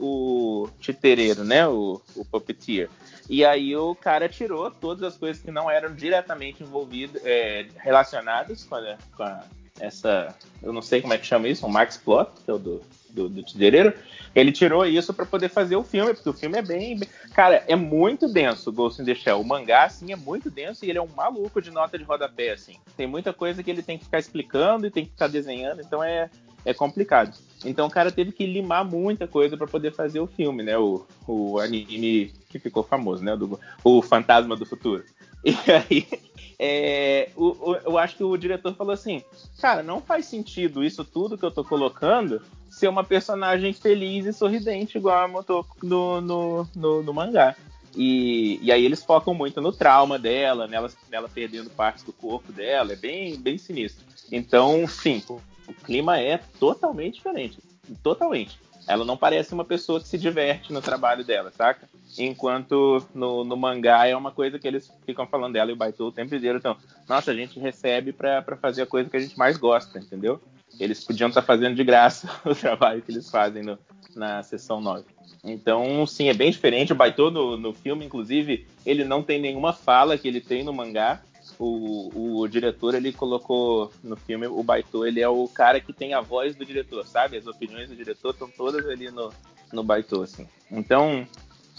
o 0.00 0.70
titereiro, 0.80 1.44
né? 1.44 1.68
O, 1.68 2.00
o 2.16 2.24
puppeteer. 2.24 2.90
E 3.28 3.44
aí 3.44 3.76
o 3.76 3.94
cara 3.94 4.28
tirou 4.28 4.70
todas 4.70 5.02
as 5.04 5.16
coisas 5.16 5.40
que 5.42 5.50
não 5.50 5.70
eram 5.70 5.94
diretamente 5.94 6.62
envolvidas, 6.62 7.22
é, 7.24 7.68
relacionadas 7.76 8.64
com, 8.64 8.74
a, 8.74 8.98
com 9.16 9.22
a, 9.22 9.44
essa, 9.80 10.34
eu 10.62 10.72
não 10.72 10.82
sei 10.82 11.00
como 11.00 11.12
é 11.14 11.18
que 11.18 11.26
chama 11.26 11.48
isso, 11.48 11.66
um 11.66 11.70
Max 11.70 11.96
Plot, 11.96 12.30
que 12.44 12.50
é 12.50 12.54
o 12.54 12.58
do, 12.58 12.82
do, 13.10 13.28
do 13.28 13.42
Tideireiro, 13.42 13.92
ele 14.34 14.52
tirou 14.52 14.84
isso 14.86 15.12
para 15.12 15.26
poder 15.26 15.48
fazer 15.48 15.76
o 15.76 15.82
filme, 15.82 16.14
porque 16.14 16.28
o 16.28 16.32
filme 16.32 16.58
é 16.58 16.62
bem, 16.62 16.98
bem, 16.98 17.08
Cara, 17.34 17.64
é 17.66 17.74
muito 17.74 18.28
denso 18.28 18.72
Ghost 18.72 19.00
in 19.00 19.04
the 19.04 19.14
Shell. 19.14 19.40
O 19.40 19.44
mangá, 19.44 19.84
assim, 19.84 20.12
é 20.12 20.16
muito 20.16 20.50
denso 20.50 20.84
e 20.84 20.90
ele 20.90 20.98
é 20.98 21.02
um 21.02 21.08
maluco 21.16 21.60
de 21.60 21.70
nota 21.70 21.98
de 21.98 22.04
rodapé, 22.04 22.50
assim. 22.50 22.76
Tem 22.96 23.06
muita 23.06 23.32
coisa 23.32 23.62
que 23.62 23.70
ele 23.70 23.82
tem 23.82 23.98
que 23.98 24.04
ficar 24.04 24.18
explicando 24.18 24.86
e 24.86 24.90
tem 24.90 25.04
que 25.04 25.10
ficar 25.10 25.28
desenhando, 25.28 25.80
então 25.80 26.02
é, 26.02 26.30
é 26.64 26.74
complicado. 26.74 27.36
Então 27.64 27.86
o 27.86 27.90
cara 27.90 28.12
teve 28.12 28.32
que 28.32 28.46
limar 28.46 28.84
muita 28.84 29.26
coisa 29.26 29.56
para 29.56 29.66
poder 29.66 29.92
fazer 29.92 30.20
o 30.20 30.26
filme, 30.26 30.62
né? 30.62 30.78
O, 30.78 31.04
o 31.26 31.58
anime 31.58 32.32
que 32.48 32.58
ficou 32.58 32.82
famoso, 32.82 33.24
né? 33.24 33.36
Do, 33.36 33.58
o 33.82 34.02
Fantasma 34.02 34.56
do 34.56 34.66
Futuro. 34.66 35.04
E 35.44 35.54
aí, 35.70 36.06
é, 36.58 37.30
o, 37.36 37.70
o, 37.70 37.76
eu 37.76 37.98
acho 37.98 38.16
que 38.16 38.24
o 38.24 38.36
diretor 38.36 38.74
falou 38.74 38.92
assim: 38.92 39.22
cara, 39.60 39.82
não 39.82 40.00
faz 40.00 40.26
sentido 40.26 40.82
isso 40.82 41.04
tudo 41.04 41.38
que 41.38 41.44
eu 41.44 41.50
tô 41.50 41.64
colocando 41.64 42.42
ser 42.68 42.88
uma 42.88 43.04
personagem 43.04 43.72
feliz 43.72 44.26
e 44.26 44.32
sorridente, 44.32 44.98
igual 44.98 45.24
a 45.24 45.28
Motoko 45.28 45.76
no, 45.82 46.20
no, 46.20 46.68
no, 46.74 47.02
no 47.02 47.14
mangá. 47.14 47.56
E, 47.94 48.60
e, 48.62 48.70
aí 48.70 48.84
eles 48.84 49.02
focam 49.02 49.32
muito 49.34 49.60
no 49.60 49.72
trauma 49.72 50.18
dela, 50.18 50.66
nela, 50.66 50.90
nela 51.10 51.28
perdendo 51.28 51.70
partes 51.70 52.04
do 52.04 52.12
corpo 52.12 52.52
dela, 52.52 52.92
é 52.92 52.96
bem, 52.96 53.36
bem 53.36 53.56
sinistro. 53.56 54.04
Então, 54.30 54.86
sim, 54.86 55.22
o, 55.28 55.40
o 55.66 55.74
clima 55.74 56.20
é 56.20 56.38
totalmente 56.60 57.14
diferente. 57.14 57.58
Totalmente. 58.02 58.60
Ela 58.88 59.04
não 59.04 59.18
parece 59.18 59.52
uma 59.52 59.66
pessoa 59.66 60.00
que 60.00 60.08
se 60.08 60.16
diverte 60.16 60.72
no 60.72 60.80
trabalho 60.80 61.22
dela, 61.22 61.52
saca? 61.54 61.86
Enquanto 62.16 63.06
no, 63.14 63.44
no 63.44 63.54
mangá 63.54 64.06
é 64.06 64.16
uma 64.16 64.32
coisa 64.32 64.58
que 64.58 64.66
eles 64.66 64.90
ficam 65.04 65.26
falando 65.26 65.52
dela 65.52 65.70
e 65.70 65.74
o 65.74 65.76
Baito 65.76 66.04
o 66.04 66.10
tempo 66.10 66.34
inteiro. 66.34 66.56
Então, 66.56 66.74
nossa, 67.06 67.30
a 67.30 67.34
gente 67.34 67.60
recebe 67.60 68.14
para 68.14 68.56
fazer 68.56 68.82
a 68.82 68.86
coisa 68.86 69.10
que 69.10 69.16
a 69.18 69.20
gente 69.20 69.38
mais 69.38 69.58
gosta, 69.58 69.98
entendeu? 69.98 70.40
Eles 70.80 71.04
podiam 71.04 71.28
estar 71.28 71.42
tá 71.42 71.46
fazendo 71.46 71.76
de 71.76 71.84
graça 71.84 72.30
o 72.46 72.54
trabalho 72.54 73.02
que 73.02 73.12
eles 73.12 73.28
fazem 73.28 73.62
no, 73.62 73.78
na 74.16 74.42
sessão 74.42 74.80
9. 74.80 75.04
Então, 75.44 76.06
sim, 76.06 76.30
é 76.30 76.34
bem 76.34 76.50
diferente. 76.50 76.92
O 76.92 76.96
Baito 76.96 77.30
no, 77.30 77.58
no 77.58 77.74
filme, 77.74 78.06
inclusive, 78.06 78.66
ele 78.86 79.04
não 79.04 79.22
tem 79.22 79.38
nenhuma 79.38 79.74
fala 79.74 80.16
que 80.16 80.26
ele 80.26 80.40
tem 80.40 80.64
no 80.64 80.72
mangá 80.72 81.20
o, 81.58 82.40
o 82.40 82.48
diretor 82.48 82.94
ele 82.94 83.12
colocou 83.12 83.92
no 84.02 84.16
filme 84.16 84.46
o 84.46 84.62
Baito, 84.62 85.04
ele 85.04 85.20
é 85.20 85.28
o 85.28 85.48
cara 85.48 85.80
que 85.80 85.92
tem 85.92 86.14
a 86.14 86.20
voz 86.20 86.54
do 86.54 86.64
diretor, 86.64 87.06
sabe? 87.06 87.36
As 87.36 87.46
opiniões 87.46 87.88
do 87.88 87.96
diretor 87.96 88.30
estão 88.30 88.48
todas 88.48 88.86
ali 88.86 89.10
no, 89.10 89.32
no 89.72 89.82
Baito, 89.82 90.22
assim. 90.22 90.48
Então, 90.70 91.26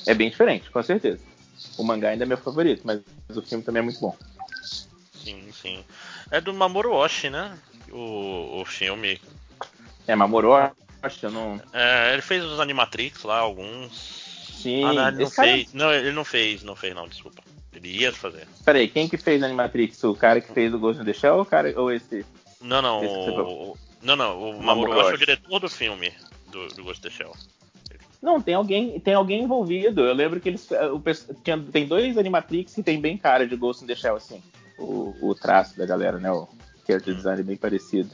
é 0.06 0.14
bem 0.14 0.30
diferente, 0.30 0.70
com 0.70 0.84
certeza. 0.84 1.20
O 1.78 1.84
mangá 1.84 2.10
ainda 2.10 2.24
é 2.26 2.28
meu 2.28 2.38
favorito, 2.38 2.82
mas 2.84 3.02
o 3.36 3.42
filme 3.42 3.64
também 3.64 3.80
é 3.80 3.84
muito 3.84 4.00
bom. 4.00 4.16
Sim, 5.14 5.50
sim. 5.52 5.84
É 6.32 6.42
do 6.42 6.54
Mamoru 6.54 6.94
Oshii, 6.94 7.30
né? 7.30 7.58
O, 7.92 8.62
o 8.62 8.66
filme. 8.66 9.20
É, 10.08 10.16
Mamoru 10.16 10.52
Oshii, 11.04 11.24
eu 11.24 11.32
não... 11.32 11.62
É, 11.74 12.14
ele 12.14 12.22
fez 12.22 12.44
os 12.44 12.60
Animatrix 12.60 13.24
lá, 13.24 13.40
alguns. 13.40 14.20
Sim, 14.62 14.84
ah, 14.84 14.94
não, 14.94 15.08
ele 15.08 15.18
não 15.24 15.30
fez. 15.30 15.72
Cara... 15.72 15.78
Não, 15.78 15.94
ele 15.94 16.12
não 16.12 16.26
fez, 16.26 16.64
não 16.64 16.76
fez 16.76 16.94
não, 16.94 17.08
desculpa. 17.08 17.42
Ele 17.74 17.90
ia 17.90 18.12
fazer. 18.12 18.48
Peraí, 18.66 18.88
quem 18.88 19.08
que 19.08 19.18
fez 19.18 19.42
Animatrix? 19.44 20.04
O 20.04 20.16
cara 20.16 20.42
que 20.42 20.52
fez 20.52 20.74
o 20.74 20.80
Ghost 20.80 21.02
in 21.02 21.06
the 21.06 21.14
Shell 21.14 21.38
ou, 21.38 21.46
cara, 21.46 21.74
ou 21.80 21.92
esse? 21.92 22.26
Não, 22.62 22.82
não. 22.82 23.04
Esse 23.04 23.30
o... 23.30 23.78
Não, 24.02 24.16
não. 24.16 24.52
O 24.52 24.64
Mamoru 24.64 24.92
Oshii 24.94 25.12
é 25.12 25.14
o 25.14 25.18
diretor 25.18 25.60
do 25.60 25.70
filme 25.70 26.12
do, 26.48 26.68
do 26.70 26.84
Ghost 26.84 27.06
in 27.06 27.10
the 27.10 27.16
Shell. 27.16 27.34
Não, 28.22 28.42
tem 28.42 28.54
alguém, 28.54 29.00
tem 29.00 29.14
alguém 29.14 29.44
envolvido. 29.44 30.02
Eu 30.02 30.14
lembro 30.14 30.40
que 30.40 30.50
eles. 30.50 30.68
O, 30.72 31.02
tinha, 31.44 31.58
tem 31.58 31.88
dois 31.88 32.18
Animatrix 32.18 32.74
que 32.74 32.84
tem 32.84 33.00
bem 33.00 33.18
cara 33.18 33.48
de 33.48 33.56
Ghost 33.56 33.84
in 33.84 33.88
the 33.88 33.96
Shell, 33.96 34.16
assim. 34.16 34.42
O, 34.78 35.16
o 35.22 35.36
traço 35.36 35.78
da 35.78 35.86
galera, 35.86 36.20
né? 36.20 36.32
O 36.32 36.48
character 36.86 37.16
design 37.16 37.42
é 37.42 37.44
bem 37.44 37.58
parecido. 37.58 38.10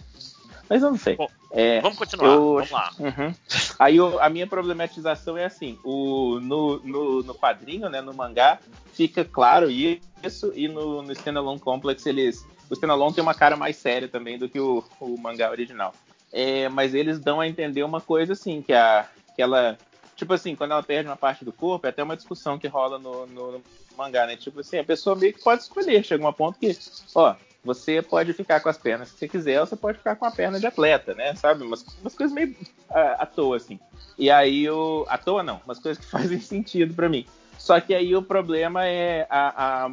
Mas 0.70 0.82
eu 0.82 0.90
não 0.90 0.98
sei. 0.98 1.16
Bom, 1.16 1.28
é, 1.52 1.80
vamos 1.82 1.98
continuar, 1.98 2.34
eu, 2.34 2.56
vamos 2.56 2.72
lá. 2.72 2.92
Uhum. 3.00 3.34
Aí 3.80 3.98
eu, 3.98 4.22
a 4.22 4.30
minha 4.30 4.48
problematização 4.48 5.38
é 5.38 5.46
assim: 5.46 5.78
o, 5.84 6.40
no, 6.40 6.80
no, 6.80 7.24
no 7.24 7.36
quadrinho, 7.36 7.90
né, 7.90 8.02
no 8.02 8.14
mangá, 8.14 8.60
fica 8.94 9.24
claro 9.24 9.70
isso, 9.70 10.52
e 10.56 10.68
no, 10.68 11.02
no 11.02 11.12
Standalone 11.12 11.60
Complex 11.60 12.06
eles. 12.06 12.46
O 12.70 12.74
Standalone 12.74 13.14
tem 13.14 13.22
uma 13.22 13.36
cara 13.36 13.56
mais 13.56 13.76
séria 13.76 14.08
também 14.08 14.40
do 14.40 14.50
que 14.50 14.60
o, 14.60 14.84
o 15.00 15.18
mangá 15.20 15.52
original. 15.52 15.94
É, 16.34 16.68
mas 16.68 16.94
eles 16.94 17.20
dão 17.20 17.40
a 17.40 17.48
entender 17.48 17.84
uma 17.84 18.02
coisa 18.02 18.34
assim, 18.34 18.62
que, 18.62 18.74
a, 18.74 19.08
que 19.36 19.42
ela. 19.42 19.78
Tipo 20.16 20.34
assim, 20.34 20.56
quando 20.56 20.72
ela 20.72 20.82
perde 20.82 21.08
uma 21.08 21.16
parte 21.16 21.46
do 21.46 21.52
corpo, 21.52 21.86
é 21.86 21.90
até 21.90 22.02
uma 22.02 22.16
discussão 22.16 22.58
que 22.58 22.68
rola 22.68 22.98
no, 22.98 23.28
no, 23.28 23.52
no 23.54 23.64
mangá, 23.98 24.26
né? 24.26 24.36
Tipo 24.36 24.62
assim, 24.62 24.80
a 24.80 24.84
pessoa 24.84 25.16
meio 25.16 25.34
que 25.34 25.44
pode 25.44 25.62
escolher. 25.62 26.04
Chega 26.04 26.28
um 26.28 26.34
ponto 26.34 26.58
que, 26.58 26.76
ó, 27.14 27.36
você 27.66 28.02
pode 28.02 28.32
ficar 28.32 28.60
com 28.60 28.70
as 28.70 28.78
pernas 28.78 29.12
que 29.12 29.18
você 29.18 29.28
quiser, 29.28 29.60
ou 29.60 29.66
você 29.66 29.76
pode 29.76 29.98
ficar 29.98 30.16
com 30.16 30.26
a 30.26 30.32
perna 30.32 30.60
de 30.60 30.68
atleta, 30.68 31.16
né? 31.16 31.34
Sabe? 31.36 31.64
Umas, 31.64 31.84
umas 32.00 32.14
coisas 32.14 32.34
meio 32.34 32.56
à, 32.90 33.24
à 33.24 33.26
toa, 33.26 33.58
assim. 33.58 33.80
E 34.18 34.30
aí, 34.30 34.70
o, 34.70 35.06
à 35.10 35.18
toa 35.18 35.42
não, 35.42 35.60
umas 35.66 35.80
coisas 35.80 36.04
que 36.04 36.10
fazem 36.12 36.40
sentido 36.40 36.94
para 36.94 37.10
mim. 37.10 37.26
Só 37.58 37.80
que 37.82 37.96
aí 37.96 38.16
o 38.16 38.22
problema 38.22 38.86
é. 38.86 39.26
A, 39.30 39.86
a 39.86 39.92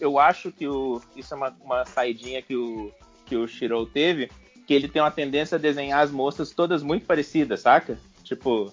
eu 0.00 0.18
acho 0.18 0.50
que 0.50 0.66
o, 0.66 1.00
isso 1.14 1.32
é 1.32 1.36
uma, 1.36 1.54
uma 1.62 1.84
saidinha 1.84 2.42
que 2.42 2.56
o, 2.56 2.90
que 3.24 3.36
o 3.36 3.46
Shiro 3.46 3.86
teve, 3.86 4.28
que 4.66 4.74
ele 4.74 4.88
tem 4.88 5.00
uma 5.00 5.10
tendência 5.10 5.54
a 5.54 5.60
desenhar 5.60 6.00
as 6.00 6.10
moças 6.10 6.50
todas 6.50 6.82
muito 6.82 7.06
parecidas, 7.06 7.60
saca? 7.60 7.96
Tipo, 8.24 8.72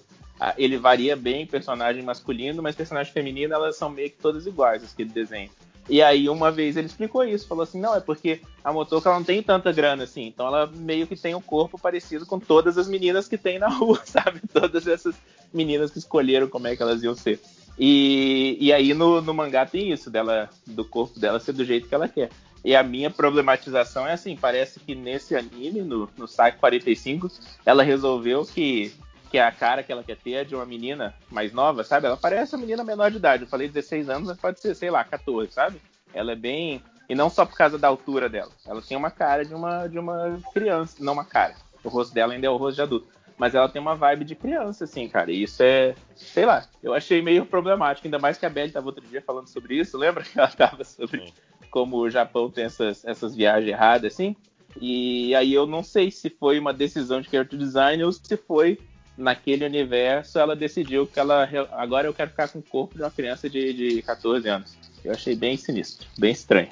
ele 0.56 0.76
varia 0.76 1.14
bem 1.14 1.46
personagem 1.46 2.02
masculino, 2.02 2.60
mas 2.60 2.74
personagem 2.74 3.12
feminino 3.12 3.54
elas 3.54 3.76
são 3.76 3.88
meio 3.88 4.10
que 4.10 4.16
todas 4.16 4.46
iguais, 4.46 4.82
as 4.82 4.92
que 4.92 5.02
ele 5.02 5.10
desenha. 5.10 5.50
E 5.90 6.00
aí, 6.00 6.28
uma 6.28 6.52
vez 6.52 6.76
ele 6.76 6.86
explicou 6.86 7.24
isso, 7.24 7.48
falou 7.48 7.64
assim: 7.64 7.80
não, 7.80 7.96
é 7.96 8.00
porque 8.00 8.40
a 8.62 8.72
Motoca 8.72 9.12
não 9.12 9.24
tem 9.24 9.42
tanta 9.42 9.72
grana 9.72 10.04
assim, 10.04 10.28
então 10.28 10.46
ela 10.46 10.70
meio 10.72 11.04
que 11.04 11.16
tem 11.16 11.34
um 11.34 11.42
corpo 11.42 11.76
parecido 11.76 12.24
com 12.24 12.38
todas 12.38 12.78
as 12.78 12.86
meninas 12.86 13.26
que 13.26 13.36
tem 13.36 13.58
na 13.58 13.66
rua, 13.74 14.00
sabe? 14.04 14.40
Todas 14.52 14.86
essas 14.86 15.16
meninas 15.52 15.90
que 15.90 15.98
escolheram 15.98 16.48
como 16.48 16.68
é 16.68 16.76
que 16.76 16.82
elas 16.82 17.02
iam 17.02 17.16
ser. 17.16 17.40
E, 17.76 18.56
e 18.60 18.72
aí 18.72 18.94
no, 18.94 19.20
no 19.20 19.34
mangá 19.34 19.66
tem 19.66 19.90
isso, 19.90 20.10
dela, 20.10 20.48
do 20.64 20.84
corpo 20.84 21.18
dela 21.18 21.40
ser 21.40 21.52
do 21.52 21.64
jeito 21.64 21.88
que 21.88 21.94
ela 21.94 22.08
quer. 22.08 22.30
E 22.64 22.76
a 22.76 22.84
minha 22.84 23.10
problematização 23.10 24.06
é 24.06 24.12
assim: 24.12 24.36
parece 24.36 24.78
que 24.78 24.94
nesse 24.94 25.34
anime, 25.34 25.80
no, 25.80 26.08
no 26.16 26.28
Saque 26.28 26.58
45, 26.58 27.28
ela 27.66 27.82
resolveu 27.82 28.44
que 28.44 28.92
que 29.30 29.38
é 29.38 29.44
a 29.44 29.52
cara 29.52 29.82
que 29.82 29.92
ela 29.92 30.02
quer 30.02 30.16
ter 30.16 30.32
é 30.32 30.44
de 30.44 30.56
uma 30.56 30.66
menina 30.66 31.14
mais 31.30 31.52
nova, 31.52 31.84
sabe? 31.84 32.06
Ela 32.06 32.16
parece 32.16 32.54
uma 32.54 32.62
menina 32.62 32.82
menor 32.82 33.10
de 33.10 33.18
idade. 33.18 33.44
Eu 33.44 33.48
falei 33.48 33.68
16 33.68 34.08
anos, 34.08 34.28
mas 34.28 34.38
pode 34.38 34.60
ser, 34.60 34.74
sei 34.74 34.90
lá, 34.90 35.04
14, 35.04 35.52
sabe? 35.52 35.80
Ela 36.12 36.32
é 36.32 36.36
bem. 36.36 36.82
E 37.08 37.14
não 37.14 37.30
só 37.30 37.46
por 37.46 37.56
causa 37.56 37.78
da 37.78 37.86
altura 37.86 38.28
dela. 38.28 38.50
Ela 38.66 38.82
tem 38.82 38.96
uma 38.96 39.10
cara 39.10 39.44
de 39.44 39.54
uma, 39.54 39.86
de 39.86 39.98
uma 39.98 40.40
criança, 40.52 40.96
não 40.98 41.12
uma 41.12 41.24
cara. 41.24 41.54
O 41.84 41.88
rosto 41.88 42.12
dela 42.12 42.32
ainda 42.32 42.46
é 42.46 42.50
o 42.50 42.56
rosto 42.56 42.76
de 42.76 42.82
adulto. 42.82 43.08
Mas 43.38 43.54
ela 43.54 43.68
tem 43.68 43.80
uma 43.80 43.94
vibe 43.94 44.24
de 44.24 44.34
criança, 44.34 44.84
assim, 44.84 45.08
cara. 45.08 45.30
E 45.30 45.44
isso 45.44 45.62
é, 45.62 45.94
sei 46.14 46.44
lá, 46.44 46.66
eu 46.82 46.92
achei 46.92 47.22
meio 47.22 47.46
problemático. 47.46 48.06
Ainda 48.06 48.18
mais 48.18 48.36
que 48.36 48.44
a 48.44 48.50
Belle 48.50 48.72
tava 48.72 48.86
outro 48.86 49.06
dia 49.06 49.22
falando 49.22 49.48
sobre 49.48 49.76
isso. 49.76 49.96
Lembra 49.98 50.24
que 50.24 50.38
ela 50.38 50.48
tava 50.48 50.84
sobre 50.84 51.32
como 51.70 51.98
o 51.98 52.10
Japão 52.10 52.50
tem 52.50 52.64
essas, 52.64 53.04
essas 53.04 53.34
viagens 53.34 53.70
erradas, 53.70 54.12
assim? 54.12 54.34
E 54.80 55.34
aí 55.34 55.54
eu 55.54 55.66
não 55.66 55.82
sei 55.82 56.10
se 56.10 56.28
foi 56.28 56.58
uma 56.58 56.72
decisão 56.72 57.20
de 57.20 57.30
character 57.30 57.58
design 57.58 58.04
ou 58.04 58.12
se 58.12 58.36
foi 58.36 58.78
naquele 59.20 59.64
universo 59.64 60.38
ela 60.38 60.56
decidiu 60.56 61.06
que 61.06 61.20
ela 61.20 61.48
agora 61.72 62.08
eu 62.08 62.14
quero 62.14 62.30
ficar 62.30 62.48
com 62.48 62.58
o 62.58 62.62
corpo 62.62 62.96
de 62.96 63.02
uma 63.02 63.10
criança 63.10 63.48
de, 63.48 63.72
de 63.72 64.02
14 64.02 64.48
anos. 64.48 64.76
Eu 65.04 65.12
achei 65.12 65.34
bem 65.36 65.56
sinistro, 65.56 66.06
bem 66.18 66.32
estranho. 66.32 66.68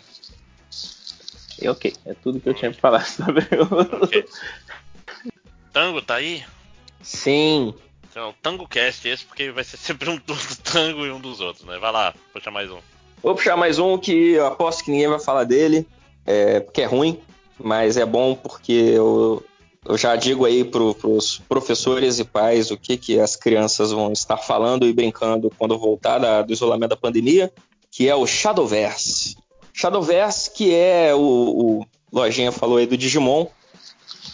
E 1.61 1.69
ok, 1.69 1.95
é 2.05 2.15
tudo 2.15 2.41
que 2.41 2.49
eu 2.49 2.55
tinha 2.55 2.70
pra 2.70 2.81
falar 2.81 3.05
sobre 3.07 3.45
o. 3.57 4.05
Okay. 4.05 4.25
Tango 5.73 6.01
tá 6.03 6.16
aí? 6.16 6.45
Sim. 7.03 7.75
Então, 8.11 8.35
Tango 8.43 8.66
Cast 8.66 9.07
esse, 9.07 9.25
porque 9.25 9.51
vai 9.51 9.65
ser 9.65 9.77
sempre 9.77 10.09
um 10.09 10.16
do 10.27 10.35
Tango 10.62 11.07
e 11.07 11.11
um 11.11 11.20
dos 11.20 11.41
outros, 11.41 11.65
né? 11.65 11.79
Vai 11.79 11.93
lá, 11.93 12.15
puxa 12.33 12.51
mais 12.51 12.70
um. 12.70 12.79
Vou 13.23 13.35
puxar 13.35 13.57
mais 13.57 13.79
um 13.79 13.99
que 13.99 14.33
eu 14.33 14.47
aposto 14.47 14.85
que 14.85 14.91
ninguém 14.91 15.09
vai 15.09 15.19
falar 15.19 15.45
dele, 15.45 15.87
é, 16.25 16.61
porque 16.61 16.83
é 16.83 16.87
ruim, 16.87 17.20
mas 17.59 17.97
é 17.97 18.07
bom 18.07 18.35
porque 18.35 18.73
eu, 18.73 19.45
eu 19.89 19.97
já 19.97 20.15
digo 20.16 20.44
aí 20.44 20.62
para 20.65 20.82
os 20.82 21.39
professores 21.48 22.19
e 22.19 22.24
pais 22.24 22.70
o 22.70 22.77
que, 22.77 22.98
que 22.98 23.19
as 23.19 23.35
crianças 23.35 23.90
vão 23.90 24.12
estar 24.12 24.36
falando 24.36 24.86
e 24.86 24.93
brincando 24.93 25.51
quando 25.56 25.78
voltar 25.78 26.19
da, 26.19 26.43
do 26.43 26.52
isolamento 26.52 26.90
da 26.90 26.97
pandemia, 26.97 27.51
que 27.90 28.06
é 28.06 28.15
o 28.15 28.27
Shadowverse. 28.27 29.36
Shadowverse, 29.73 30.51
que 30.51 30.74
é 30.74 31.15
o, 31.15 31.20
o 31.20 31.86
Lojinha 32.12 32.52
falou 32.52 32.77
aí 32.77 32.86
do 32.86 32.98
Digimon. 32.98 33.47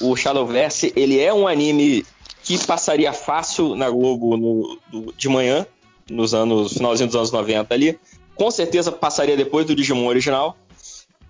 O 0.00 0.16
Shadowverse, 0.16 0.92
ele 0.96 1.20
é 1.20 1.32
um 1.32 1.46
anime 1.46 2.04
que 2.42 2.58
passaria 2.66 3.12
fácil 3.12 3.76
na 3.76 3.88
Globo 3.88 4.36
no, 4.36 5.12
de 5.16 5.28
manhã, 5.28 5.64
nos 6.10 6.34
anos 6.34 6.72
finalzinho 6.72 7.06
dos 7.06 7.16
anos 7.16 7.30
90 7.30 7.72
ali. 7.72 7.98
Com 8.34 8.50
certeza 8.50 8.90
passaria 8.90 9.36
depois 9.36 9.64
do 9.66 9.74
Digimon 9.76 10.08
original, 10.08 10.56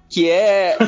que 0.09 0.30
é 0.30 0.78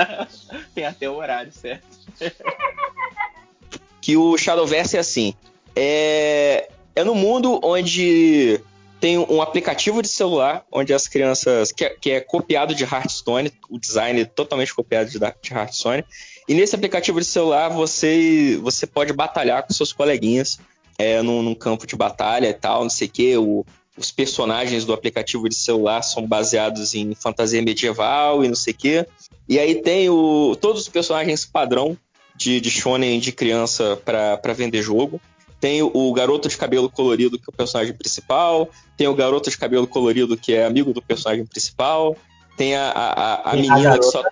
tem 0.74 0.86
até 0.86 1.10
o 1.10 1.16
horário 1.16 1.52
certo. 1.52 1.99
que 4.00 4.16
o 4.16 4.36
Shadowverse 4.36 4.96
é 4.96 5.00
assim, 5.00 5.34
é 5.74 6.68
é 6.94 7.04
no 7.04 7.14
mundo 7.14 7.60
onde 7.62 8.60
tem 9.00 9.18
um 9.18 9.40
aplicativo 9.40 10.02
de 10.02 10.08
celular 10.08 10.64
onde 10.70 10.92
as 10.92 11.08
crianças. 11.08 11.72
que 11.72 11.84
é, 11.84 11.90
que 11.90 12.10
é 12.10 12.20
copiado 12.20 12.74
de 12.74 12.84
Hearthstone, 12.84 13.52
o 13.68 13.78
design 13.78 14.20
é 14.20 14.24
totalmente 14.24 14.74
copiado 14.74 15.10
de, 15.10 15.18
de 15.18 15.52
Hearthstone. 15.52 16.04
E 16.46 16.54
nesse 16.54 16.74
aplicativo 16.74 17.18
de 17.18 17.26
celular 17.26 17.68
você, 17.68 18.58
você 18.62 18.86
pode 18.86 19.12
batalhar 19.12 19.62
com 19.62 19.72
seus 19.72 19.92
coleguinhas 19.92 20.58
é, 20.98 21.22
num, 21.22 21.42
num 21.42 21.54
campo 21.54 21.86
de 21.86 21.96
batalha 21.96 22.48
e 22.48 22.54
tal, 22.54 22.82
não 22.82 22.90
sei 22.90 23.08
o 23.08 23.10
quê. 23.10 23.36
O, 23.38 23.64
os 23.96 24.10
personagens 24.12 24.84
do 24.84 24.92
aplicativo 24.92 25.48
de 25.48 25.54
celular 25.54 26.02
são 26.02 26.26
baseados 26.26 26.94
em 26.94 27.14
fantasia 27.14 27.62
medieval 27.62 28.44
e 28.44 28.48
não 28.48 28.54
sei 28.54 28.74
o 28.74 28.76
quê. 28.76 29.06
E 29.48 29.58
aí 29.58 29.76
tem 29.80 30.10
o, 30.10 30.56
todos 30.60 30.82
os 30.82 30.88
personagens 30.88 31.46
padrão 31.46 31.96
de, 32.40 32.58
de 32.58 32.70
shonen 32.70 33.20
de 33.20 33.32
criança 33.32 34.00
para 34.02 34.54
vender 34.54 34.82
jogo. 34.82 35.20
Tem 35.60 35.82
o 35.82 36.12
garoto 36.14 36.48
de 36.48 36.56
cabelo 36.56 36.88
colorido, 36.88 37.38
que 37.38 37.44
é 37.46 37.50
o 37.52 37.52
personagem 37.52 37.92
principal. 37.92 38.70
Tem 38.96 39.06
o 39.06 39.14
garoto 39.14 39.50
de 39.50 39.58
cabelo 39.58 39.86
colorido, 39.86 40.38
que 40.38 40.54
é 40.54 40.64
amigo 40.64 40.94
do 40.94 41.02
personagem 41.02 41.44
principal. 41.44 42.16
Tem 42.56 42.74
a, 42.74 42.90
a, 42.90 43.50
a 43.50 43.54
menina 43.54 43.94
a 43.94 43.98
que 43.98 44.04
só. 44.06 44.22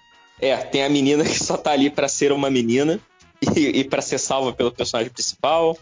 É, 0.40 0.56
tem 0.56 0.85
a 0.85 0.89
menina 0.89 1.22
que 1.22 1.39
só 1.39 1.59
tá 1.59 1.72
ali 1.72 1.90
para 1.90 2.09
ser 2.09 2.32
uma 2.32 2.48
menina 2.48 2.98
e, 3.55 3.80
e 3.80 3.85
para 3.85 4.01
ser 4.01 4.18
salva 4.18 4.55
pelo 4.55 4.72
personagem 4.72 5.12
principal. 5.12 5.76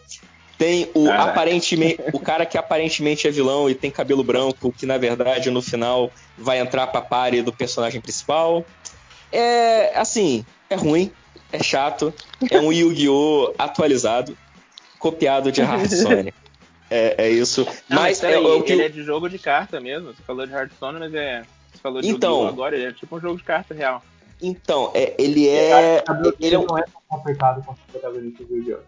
Tem 0.57 0.89
o 0.93 1.05
Caraca. 1.05 1.29
aparentemente 1.29 2.01
o 2.11 2.19
cara 2.19 2.45
que 2.45 2.57
aparentemente 2.57 3.25
é 3.25 3.31
vilão 3.31 3.69
e 3.69 3.75
tem 3.75 3.89
cabelo 3.89 4.23
branco, 4.23 4.73
que 4.77 4.85
na 4.85 4.97
verdade 4.97 5.49
no 5.49 5.61
final 5.61 6.11
vai 6.37 6.59
entrar 6.59 6.87
pra 6.87 6.99
pare 6.99 7.41
do 7.41 7.53
personagem 7.53 8.01
principal. 8.01 8.65
É 9.31 9.97
assim, 9.97 10.45
é 10.69 10.75
ruim, 10.75 11.11
é 11.51 11.63
chato, 11.63 12.13
é 12.49 12.59
um 12.59 12.71
Yu-Gi-Oh! 12.71 13.53
atualizado 13.57 14.37
copiado 14.99 15.51
de 15.51 15.61
Hearthstone. 15.61 16.33
é, 16.89 17.25
é 17.25 17.29
isso. 17.29 17.65
Não, 17.89 18.01
mas 18.01 18.21
é, 18.23 18.37
o 18.37 18.63
que... 18.63 18.73
ele 18.73 18.83
é 18.83 18.89
de 18.89 19.03
jogo 19.03 19.29
de 19.29 19.39
carta 19.39 19.79
mesmo. 19.79 20.13
Você 20.13 20.23
falou 20.23 20.45
de 20.45 20.53
Hearthstone, 20.53 20.99
mas 20.99 21.13
é. 21.13 21.43
Você 21.71 21.79
falou 21.81 22.01
de 22.01 22.07
então, 22.07 22.47
agora, 22.47 22.75
ele 22.75 22.85
é 22.85 22.91
tipo 22.91 23.15
um 23.15 23.19
jogo 23.19 23.37
de 23.37 23.43
carta 23.43 23.73
real. 23.73 24.03
Então, 24.41 24.91
é, 24.93 25.15
ele 25.17 25.47
é. 25.47 26.03
Ele 26.39 26.55
é 26.55 26.59
um... 26.59 26.65
não 26.65 26.77
é 26.77 26.83
tão 26.83 27.01
complicado 27.07 27.63
quanto 27.63 27.79
o 27.79 27.91
protagonista 27.91 28.43
do 28.43 28.57
yu 28.57 28.79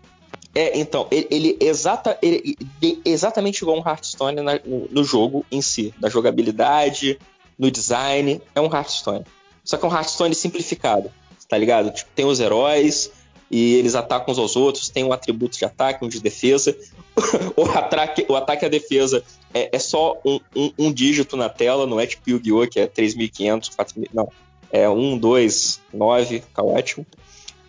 É, 0.53 0.77
então, 0.77 1.07
ele, 1.11 1.27
ele, 1.31 1.57
exata, 1.59 2.17
ele, 2.21 2.55
ele 2.81 3.01
exatamente 3.05 3.61
igual 3.61 3.77
um 3.77 3.87
Hearthstone 3.87 4.41
na, 4.41 4.59
no, 4.65 4.87
no, 4.89 5.03
jogo 5.03 5.45
em 5.51 5.61
si, 5.61 5.93
na 5.99 6.09
jogabilidade, 6.09 7.19
no 7.57 7.71
design, 7.71 8.41
é 8.53 8.61
um 8.61 8.65
Hearthstone. 8.65 9.25
Só 9.63 9.77
que 9.77 9.85
é 9.85 9.87
um 9.87 9.93
Hearthstone 9.93 10.35
simplificado, 10.35 11.11
tá 11.49 11.57
ligado? 11.57 11.91
Tipo, 11.91 12.09
tem 12.15 12.25
os 12.25 12.39
heróis, 12.39 13.11
e 13.51 13.75
eles 13.75 13.95
atacam 13.95 14.31
uns 14.31 14.37
aos 14.37 14.55
outros, 14.55 14.89
tem 14.89 15.03
um 15.03 15.11
atributo 15.11 15.57
de 15.57 15.65
ataque, 15.65 16.05
um 16.05 16.07
de 16.07 16.19
defesa. 16.19 16.77
o, 17.57 17.63
ataque, 17.63 18.25
o 18.29 18.35
ataque 18.35 18.63
e 18.63 18.67
a 18.67 18.69
defesa 18.69 19.23
é, 19.53 19.75
é 19.75 19.79
só 19.79 20.19
um, 20.23 20.39
um, 20.55 20.71
um, 20.77 20.93
dígito 20.93 21.35
na 21.35 21.49
tela, 21.49 21.87
não 21.87 21.99
é 21.99 22.05
tipo 22.05 22.29
Yu-Gi-Oh! 22.29 22.67
que 22.67 22.79
é 22.79 22.87
3.500, 22.87 23.75
4.000, 23.75 24.09
não. 24.13 24.31
É 24.71 24.87
1, 24.87 25.17
2, 25.17 25.81
9, 25.91 26.41
fica 26.41 26.63
ótimo. 26.63 27.05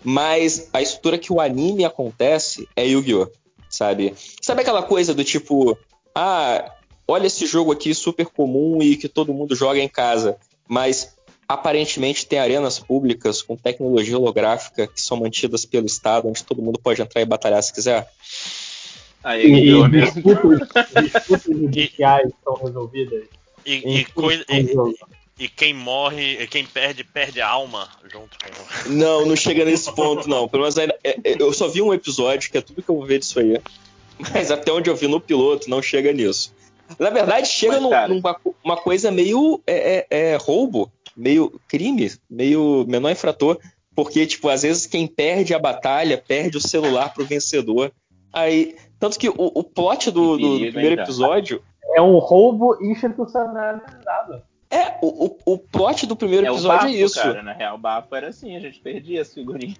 Mas 0.04 0.68
a 0.72 0.82
estrutura 0.82 1.18
que 1.18 1.32
o 1.32 1.40
anime 1.40 1.84
acontece 1.84 2.68
é 2.76 2.86
Yu-Gi-Oh! 2.86 3.28
Sabe? 3.68 4.14
Sabe 4.42 4.60
aquela 4.60 4.82
coisa 4.82 5.14
do 5.14 5.24
tipo, 5.24 5.78
ah, 6.14 6.72
olha 7.08 7.26
esse 7.26 7.46
jogo 7.46 7.72
aqui 7.72 7.94
super 7.94 8.26
comum 8.26 8.82
e 8.82 8.96
que 8.96 9.08
todo 9.08 9.32
mundo 9.32 9.54
joga 9.54 9.78
em 9.78 9.88
casa, 9.88 10.36
mas 10.68 11.16
Aparentemente 11.50 12.26
tem 12.26 12.38
arenas 12.38 12.78
públicas 12.78 13.42
com 13.42 13.56
tecnologia 13.56 14.16
holográfica 14.16 14.86
que 14.86 15.02
são 15.02 15.16
mantidas 15.16 15.64
pelo 15.64 15.84
Estado, 15.84 16.28
onde 16.28 16.44
todo 16.44 16.62
mundo 16.62 16.78
pode 16.78 17.02
entrar 17.02 17.20
e 17.20 17.24
batalhar 17.24 17.60
se 17.60 17.74
quiser. 17.74 18.08
Aí, 19.24 19.46
e, 19.46 19.70
e 19.72 19.88
disputas, 19.88 20.68
disputas 21.02 21.42
judiciais 21.50 22.28
estão 22.28 22.54
resolvidas. 22.54 23.24
E, 23.66 23.72
e, 23.72 24.06
e, 24.48 25.44
e, 25.44 25.48
quem 25.48 25.74
morre, 25.74 26.46
quem 26.46 26.64
perde, 26.64 27.02
perde 27.02 27.40
a 27.40 27.48
alma 27.48 27.88
junto 28.04 28.38
com. 28.38 28.88
Não, 28.88 29.26
não 29.26 29.34
chega 29.34 29.64
nesse 29.64 29.92
ponto, 29.92 30.28
não. 30.28 30.48
Pelo 30.48 30.62
menos 30.62 30.78
ainda, 30.78 30.96
é, 31.02 31.18
é, 31.24 31.42
eu 31.42 31.52
só 31.52 31.66
vi 31.66 31.82
um 31.82 31.92
episódio, 31.92 32.48
que 32.48 32.58
é 32.58 32.60
tudo 32.60 32.80
que 32.80 32.88
eu 32.88 32.94
vou 32.94 33.04
ver 33.04 33.18
disso 33.18 33.40
aí. 33.40 33.60
Mas 34.32 34.52
até 34.52 34.70
onde 34.70 34.88
eu 34.88 34.94
vi 34.94 35.08
no 35.08 35.20
piloto, 35.20 35.68
não 35.68 35.82
chega 35.82 36.12
nisso. 36.12 36.54
Na 36.96 37.10
verdade, 37.10 37.48
chega 37.48 37.80
Mas, 37.80 38.08
num, 38.08 38.14
numa 38.14 38.40
uma 38.62 38.76
coisa 38.76 39.10
meio 39.10 39.60
é, 39.66 40.06
é, 40.08 40.32
é 40.32 40.36
roubo 40.36 40.90
meio 41.16 41.60
crime, 41.68 42.10
meio 42.28 42.84
menor 42.88 43.10
infrator, 43.10 43.58
porque, 43.94 44.26
tipo, 44.26 44.48
às 44.48 44.62
vezes 44.62 44.86
quem 44.86 45.06
perde 45.06 45.54
a 45.54 45.58
batalha 45.58 46.16
perde 46.16 46.56
o 46.56 46.60
celular 46.60 47.12
pro 47.12 47.26
vencedor. 47.26 47.92
Aí, 48.32 48.76
tanto 48.98 49.18
que 49.18 49.28
o, 49.28 49.34
o 49.36 49.64
plot 49.64 50.10
do, 50.10 50.36
do, 50.36 50.58
do 50.58 50.72
primeiro 50.72 51.00
episódio. 51.02 51.62
É 51.94 52.00
um 52.00 52.18
roubo 52.18 52.78
institucionalizado. 52.80 54.42
É, 54.70 54.96
o, 55.02 55.26
o, 55.26 55.54
o 55.54 55.58
plot 55.58 56.06
do 56.06 56.14
primeiro 56.14 56.46
é 56.46 56.50
episódio 56.50 56.76
é 56.76 56.78
bafo, 56.78 56.86
é 56.86 56.92
isso. 56.92 57.20
Cara, 57.20 57.42
na 57.42 57.52
real, 57.52 57.74
o 57.74 57.78
bafo 57.78 58.14
era 58.14 58.28
assim, 58.28 58.54
a 58.54 58.60
gente 58.60 58.78
perdia 58.80 59.20
as 59.22 59.34
figurinhas. 59.34 59.76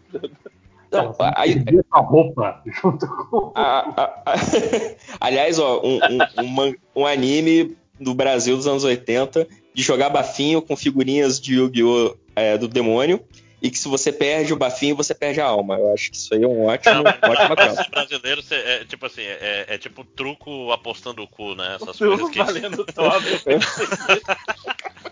Não, 0.90 1.14
aí, 1.36 1.62
a 1.92 2.00
roupa 2.00 2.60
junto 2.82 3.06
com. 3.06 3.52
A, 3.54 4.02
a, 4.02 4.04
a, 4.26 4.34
aliás, 5.20 5.60
ó, 5.60 5.80
um, 5.80 5.98
um, 5.98 6.62
um, 6.62 6.74
um 6.96 7.06
anime 7.06 7.76
do 8.00 8.12
Brasil 8.14 8.56
dos 8.56 8.66
anos 8.66 8.82
80 8.82 9.46
de 9.80 9.86
jogar 9.86 10.10
bafinho 10.10 10.60
com 10.60 10.76
figurinhas 10.76 11.40
de 11.40 11.54
Yu-Gi-Oh! 11.54 12.14
É, 12.36 12.56
do 12.56 12.68
demônio. 12.68 13.20
E 13.60 13.70
que 13.70 13.78
se 13.78 13.88
você 13.88 14.10
perde 14.10 14.52
o 14.52 14.56
bafinho, 14.56 14.96
você 14.96 15.14
perde 15.14 15.40
a 15.40 15.44
alma. 15.44 15.78
Eu 15.78 15.92
acho 15.92 16.10
que 16.10 16.16
isso 16.16 16.32
aí 16.32 16.42
é 16.42 16.46
um 16.46 16.64
ótimo, 16.64 17.00
ótimo 17.00 17.56
troca. 17.56 17.86
brasileiro 17.90 18.42
é, 18.50 18.84
tipo 18.86 19.04
assim, 19.04 19.20
é, 19.20 19.66
é, 19.68 19.78
tipo 19.78 20.02
truco 20.02 20.72
apostando 20.72 21.22
o 21.22 21.28
cu, 21.28 21.54
né? 21.54 21.76
Essas 21.76 21.98
coisas 21.98 22.30
que. 22.30 22.38
Valendo 22.38 22.86
todo. 22.86 23.24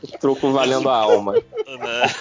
truco 0.19 0.51
valendo 0.51 0.89
a 0.89 0.97
alma. 0.97 1.35
Né? 1.35 2.15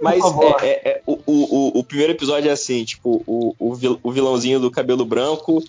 Mas 0.00 0.22
é, 0.62 0.66
é, 0.66 0.88
é, 0.90 1.02
o, 1.06 1.18
o, 1.26 1.78
o, 1.80 1.84
primeiro 1.84 2.12
episódio 2.12 2.48
é 2.48 2.52
assim, 2.52 2.84
tipo, 2.84 3.24
o, 3.26 3.56
o 3.58 4.12
vilãozinho 4.12 4.60
do 4.60 4.70
cabelo 4.70 5.04
branco 5.04 5.64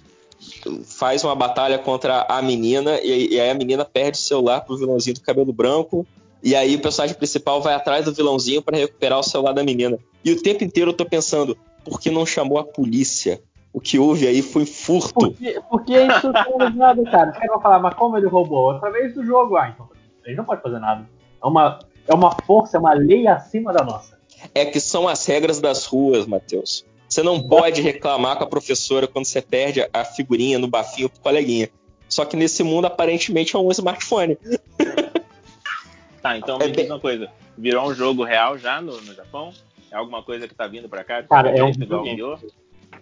faz 0.84 1.24
uma 1.24 1.36
batalha 1.36 1.78
contra 1.78 2.26
a 2.30 2.42
menina 2.42 3.00
e, 3.02 3.34
e 3.34 3.40
aí 3.40 3.50
a 3.50 3.54
menina 3.54 3.86
perde 3.86 4.18
o 4.18 4.22
celular 4.22 4.62
pro 4.62 4.78
vilãozinho 4.78 5.16
do 5.16 5.22
cabelo 5.22 5.54
branco. 5.54 6.06
E 6.44 6.56
aí 6.56 6.76
o 6.76 6.82
personagem 6.82 7.16
principal 7.16 7.62
vai 7.62 7.74
atrás 7.74 8.06
do 8.06 8.14
vilãozinho 8.14 8.62
para 8.62 8.78
recuperar 8.78 9.20
o 9.20 9.24
celular 9.24 9.54
da 9.54 9.64
menina. 9.64 9.98
E 10.24 10.32
o 10.32 10.42
tempo 10.42 10.64
inteiro 10.64 10.92
eu 10.92 10.96
tô 10.96 11.06
pensando, 11.06 11.58
por 11.84 12.00
que 12.00 12.12
não 12.12 12.26
chamou 12.26 12.58
a 12.60 12.64
polícia? 12.64 13.42
O 13.74 13.82
que 13.82 14.00
houve 14.00 14.28
aí 14.28 14.42
foi 14.42 14.66
furto. 14.66 15.14
Porque, 15.14 15.62
porque 15.70 15.94
isso 15.94 16.32
não 16.32 16.66
é 16.66 16.70
nada, 16.70 17.04
cara. 17.04 17.32
Os 17.32 17.38
caras 17.38 17.52
vão 17.52 17.62
falar, 17.62 17.80
mas 17.80 17.94
como 17.96 18.18
ele 18.18 18.28
roubou? 18.28 18.72
Através 18.72 19.14
do 19.14 19.26
jogo. 19.26 19.58
Ah, 19.58 19.70
então 19.70 19.90
ele 20.26 20.36
não 20.36 20.46
pode 20.46 20.62
fazer 20.62 20.80
nada. 20.80 21.08
É 21.44 21.48
uma, 21.48 21.80
é 22.08 22.14
uma 22.14 22.32
força, 22.46 22.78
é 22.78 22.80
uma 22.80 22.94
lei 22.94 23.28
acima 23.28 23.74
da 23.74 23.84
nossa. 23.84 24.18
É 24.54 24.66
que 24.66 24.80
são 24.80 25.08
as 25.08 25.26
regras 25.26 25.60
das 25.60 25.86
ruas, 25.86 26.26
Matheus. 26.26 26.86
Você 27.08 27.24
não 27.24 27.42
pode 27.42 27.82
reclamar 27.82 28.38
com 28.38 28.44
a 28.44 28.48
professora 28.48 29.08
quando 29.08 29.26
você 29.26 29.42
perde 29.42 29.88
a 29.94 30.04
figurinha 30.04 30.60
no 30.60 30.68
bafinho 30.68 31.10
pro 31.10 31.22
coleguinha. 31.22 31.70
Só 32.10 32.26
que 32.26 32.36
nesse 32.36 32.64
mundo, 32.64 32.86
aparentemente, 32.86 33.56
é 33.56 33.60
um 33.60 33.72
smartphone. 33.72 34.38
Tá, 36.22 36.36
então 36.40 36.58
me 36.58 36.66
é 36.66 36.70
diz 36.70 36.90
uma 36.90 37.00
coisa. 37.00 37.30
Virou 37.56 37.88
um 37.88 37.94
jogo 37.94 38.24
real 38.24 38.58
já 38.58 38.82
no, 38.82 39.00
no 39.00 39.14
Japão? 39.14 39.54
É 39.92 39.96
alguma 39.96 40.24
coisa 40.24 40.48
que 40.48 40.56
tá 40.56 40.66
vindo 40.66 40.90
pra 40.90 41.04
cá? 41.04 41.22
Cara, 41.22 41.56
é 41.56 41.64
um 41.64 41.72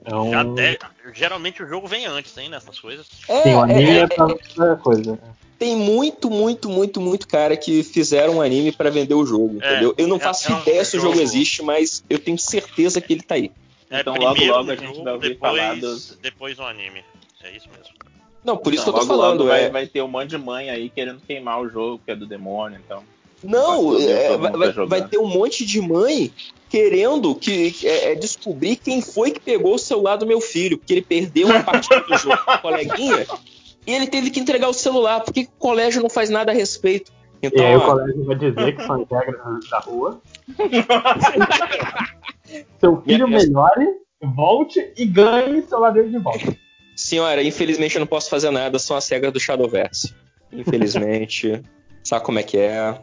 é 0.06 0.16
um... 0.16 0.38
Até, 0.38 0.78
geralmente 1.14 1.64
o 1.64 1.68
jogo 1.68 1.88
vem 1.88 2.06
antes, 2.06 2.38
hein, 2.38 2.50
nessas 2.50 2.80
coisas. 2.80 3.08
É, 3.30 3.44
Sim, 3.44 3.54
o 3.54 3.62
anime 3.62 3.90
é, 3.90 4.00
é, 4.02 4.08
pra 4.08 4.76
coisa. 4.76 5.18
Tem 5.58 5.76
muito, 5.76 6.30
muito, 6.30 6.70
muito, 6.70 7.00
muito 7.00 7.28
cara 7.28 7.56
que 7.56 7.84
fizeram 7.84 8.36
um 8.36 8.42
anime 8.42 8.74
para 8.74 8.90
vender 8.90 9.14
o 9.14 9.26
jogo, 9.26 9.60
é, 9.62 9.72
entendeu? 9.72 9.96
Eu 9.98 10.08
não 10.08 10.18
é, 10.18 10.20
faço 10.20 10.52
é 10.52 10.60
ideia 10.60 10.82
um 10.82 10.86
se 10.86 10.98
o 10.98 11.00
jogo 11.00 11.22
existe, 11.22 11.64
mas 11.64 12.04
eu 12.10 12.20
tenho 12.20 12.38
certeza 12.38 13.00
que 13.00 13.14
ele 13.14 13.22
tá 13.22 13.36
aí. 13.36 13.50
É, 13.94 13.99
então 13.99 14.15
logo 14.15 14.44
logo 14.44 14.72
a 14.72 14.76
gente 14.76 15.03
vai 15.03 15.14
ouvir 15.14 15.30
depois, 15.30 15.56
falar 15.56 15.76
dos... 15.76 16.18
Depois 16.20 16.57
o 16.57 16.64
anime. 16.64 17.03
É 17.44 17.52
isso 17.56 17.70
mesmo. 17.70 17.94
Não, 18.44 18.57
por 18.57 18.74
isso 18.74 18.82
então, 18.90 18.94
que 18.95 18.99
eu 18.99 19.07
tô 19.07 19.14
logo, 19.14 19.22
falando. 19.22 19.40
Logo 19.41 19.49
vai, 19.52 19.70
vai 19.70 19.88
ter 19.88 20.02
um 20.02 20.07
monte 20.07 20.30
de 20.30 20.38
mãe 20.40 20.72
aí 20.72 20.90
querendo 20.90 21.22
queimar 21.22 21.61
o 21.61 21.70
jogo, 21.70 22.02
que 22.03 22.11
é 22.11 22.15
do 22.15 22.26
demônio, 22.26 22.82
então. 22.84 23.03
Não, 23.44 23.95
é, 23.99 24.36
vai, 24.36 24.72
vai, 24.88 25.07
ter 25.07 25.20
um 25.20 25.28
monte 25.28 25.64
de 25.64 25.80
mãe 25.80 26.34
querendo 26.70 27.36
que, 27.36 27.72
que 27.72 27.88
é, 27.88 28.14
é, 28.14 28.15
descobrir 28.15 28.78
quem 28.78 28.99
foi 28.99 29.30
que 29.30 29.40
pegou 29.40 29.76
o 29.76 29.80
celular 29.80 30.15
do 30.15 30.26
meu 30.26 30.41
filho, 30.41 30.78
porque 30.78 30.94
ele 30.94 31.02
perdeu 31.03 31.48
uma 31.48 31.61
partida 31.61 31.99
do 31.99 32.18
jogo 32.18 32.38
com 32.38 32.52
a 32.52 32.57
coleguinha 32.57 33.28
e 33.86 33.94
ele 33.94 34.07
teve 34.07 34.32
que 34.32 34.40
entregar 34.40 34.70
o 34.70 34.74
celular, 34.74 35.20
porque 35.22 35.41
o 35.41 35.60
colégio 35.60 36.02
não 36.02 36.10
faz 36.10 36.32
nada 36.32 36.52
a 36.52 36.56
respeito. 36.56 37.11
Então, 37.44 37.61
e 37.61 37.68
aí 37.68 37.76
ó, 37.76 37.80
o 37.80 37.82
colégio 37.82 38.26
vai 38.26 38.36
dizer 38.38 38.76
que 38.76 38.88
são 38.88 39.07
regras 39.11 39.70
da 39.70 39.80
rua. 39.80 40.20
Seu 42.80 43.02
filho 43.02 43.28
melhore, 43.28 43.88
volte 44.22 44.92
e 44.98 45.06
ganhe 45.06 45.60
o 45.60 45.68
celular 45.68 45.92
dele 45.92 46.10
de 46.10 46.18
volta. 46.18 46.56
Senhora, 46.96 47.42
infelizmente 47.42 47.96
eu 47.96 48.00
não 48.00 48.08
posso 48.08 48.30
fazer 48.30 48.52
nada, 48.52 48.78
são 48.78 48.96
as 48.96 49.08
regras 49.10 49.34
do 49.34 49.40
Shadowverse. 49.40 50.14
Infelizmente. 50.52 51.62
Sabe 52.04 52.26
como 52.26 52.38
é 52.38 52.44
que 52.44 52.58
é? 52.58 52.98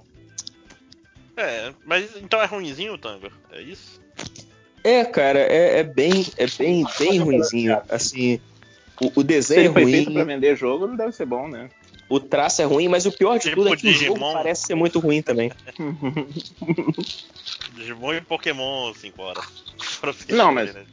É, 1.36 1.72
mas 1.86 2.16
então 2.16 2.40
é 2.40 2.44
ruimzinho 2.44 2.92
o 2.92 2.98
tango, 2.98 3.30
é 3.50 3.62
isso? 3.62 3.98
É, 4.84 5.04
cara, 5.04 5.38
é, 5.38 5.78
é 5.78 5.82
bem, 5.82 6.26
é 6.36 6.46
bem, 6.46 6.84
bem 6.98 7.18
ruimzinho. 7.18 7.80
Assim, 7.88 8.38
o, 9.00 9.20
o 9.20 9.22
desenho 9.22 9.72
é 9.78 9.82
ruim. 9.82 10.12
pra 10.12 10.24
vender 10.24 10.54
jogo 10.56 10.86
não 10.86 10.96
deve 10.96 11.12
ser 11.12 11.24
bom, 11.24 11.48
né? 11.48 11.70
O 12.10 12.18
traço 12.18 12.60
é 12.60 12.64
ruim, 12.64 12.88
mas 12.88 13.06
o 13.06 13.12
pior 13.12 13.38
de 13.38 13.44
tipo 13.44 13.62
tudo 13.62 13.72
é 13.72 13.76
que 13.76 13.82
Digimon. 13.82 14.14
o 14.14 14.18
jogo 14.18 14.32
parece 14.32 14.66
ser 14.66 14.74
muito 14.74 14.98
ruim 14.98 15.22
também. 15.22 15.52
Digimon 17.74 18.14
e 18.14 18.20
Pokémon 18.20 18.92
5 18.92 19.22
horas. 19.22 19.64
Não, 20.28 20.52
mas. 20.52 20.74
Né? 20.74 20.84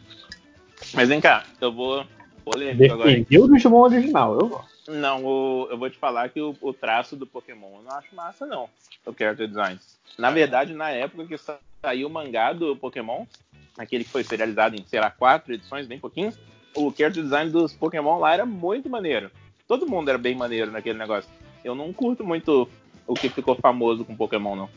Mas 0.93 1.09
vem 1.09 1.19
cá, 1.19 1.43
eu 1.59 1.73
vou. 1.73 2.05
Polêmico 2.45 2.93
agora. 2.93 3.09
o 3.09 3.53
Digimon 3.53 3.79
original, 3.79 4.39
eu 4.39 4.47
gosto. 4.47 4.77
Não, 4.87 5.25
o, 5.25 5.67
eu 5.71 5.77
vou 5.77 5.89
te 5.89 5.97
falar 5.97 6.29
que 6.29 6.39
o, 6.39 6.55
o, 6.61 6.71
traço 6.71 7.15
do 7.15 7.25
Pokémon 7.25 7.77
eu 7.77 7.81
não 7.81 7.91
acho 7.97 8.15
massa, 8.15 8.45
não. 8.45 8.69
O 9.03 9.11
character 9.11 9.47
design. 9.47 9.79
Na 10.19 10.29
verdade, 10.29 10.75
na 10.75 10.91
época 10.91 11.25
que 11.25 11.35
saiu 11.81 12.07
o 12.07 12.11
mangá 12.11 12.53
do 12.53 12.75
Pokémon, 12.75 13.25
aquele 13.75 14.03
que 14.03 14.11
foi 14.11 14.23
serializado 14.23 14.75
em, 14.75 14.85
sei 14.85 14.99
lá, 14.99 15.09
quatro 15.09 15.51
edições, 15.51 15.87
bem 15.87 15.99
pouquinho, 15.99 16.31
o 16.75 16.93
character 16.95 17.23
design 17.23 17.51
dos 17.51 17.73
Pokémon 17.73 18.19
lá 18.19 18.35
era 18.35 18.45
muito 18.45 18.87
maneiro. 18.87 19.31
Todo 19.67 19.87
mundo 19.87 20.09
era 20.09 20.17
bem 20.17 20.35
maneiro 20.35 20.71
naquele 20.71 20.97
negócio. 20.97 21.29
Eu 21.63 21.75
não 21.75 21.91
curto 21.91 22.23
muito 22.23 22.69
o 23.05 23.13
que 23.13 23.29
ficou 23.29 23.55
famoso 23.55 24.05
com 24.05 24.15
Pokémon, 24.15 24.55
não. 24.55 24.69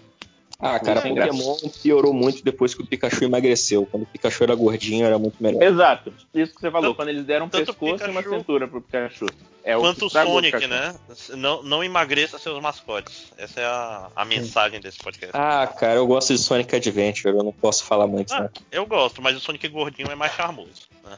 Ah, 0.58 0.78
cara, 0.78 1.00
Pokémon 1.00 1.14
graça. 1.14 1.80
piorou 1.82 2.12
muito 2.12 2.44
depois 2.44 2.74
que 2.74 2.82
o 2.82 2.86
Pikachu 2.86 3.24
emagreceu. 3.24 3.86
Quando 3.86 4.02
o 4.02 4.06
Pikachu 4.06 4.44
era 4.44 4.54
gordinho, 4.54 5.06
era 5.06 5.18
muito 5.18 5.42
melhor. 5.42 5.62
Exato. 5.62 6.12
Isso 6.34 6.54
que 6.54 6.60
você 6.60 6.70
falou. 6.70 6.90
Tanto, 6.90 6.96
quando 6.96 7.08
eles 7.08 7.24
deram 7.24 7.46
um 7.46 7.48
pescoço 7.48 7.78
Pikachu, 7.78 8.10
e 8.10 8.10
uma 8.10 8.22
cintura 8.22 8.68
pro 8.68 8.82
Pikachu. 8.82 9.26
É 9.64 9.74
quanto 9.74 10.06
o 10.06 10.10
Sonic, 10.10 10.66
né? 10.66 10.94
Não, 11.30 11.62
não 11.62 11.82
emagreça 11.82 12.38
seus 12.38 12.60
mascotes. 12.60 13.32
Essa 13.38 13.60
é 13.60 13.64
a, 13.64 14.10
a 14.14 14.24
mensagem 14.24 14.80
desse 14.80 14.98
podcast. 14.98 15.34
Ah, 15.34 15.66
cara, 15.66 15.94
eu 15.94 16.06
gosto 16.06 16.34
de 16.34 16.38
Sonic 16.38 16.76
Adventure. 16.76 17.34
Eu 17.34 17.42
não 17.42 17.52
posso 17.52 17.84
falar 17.84 18.06
muito, 18.06 18.32
ah, 18.34 18.42
né? 18.42 18.50
Eu 18.70 18.84
gosto, 18.84 19.22
mas 19.22 19.36
o 19.36 19.40
Sonic 19.40 19.66
gordinho 19.68 20.10
é 20.10 20.14
mais 20.14 20.32
charmoso. 20.32 20.88
Né? 21.04 21.16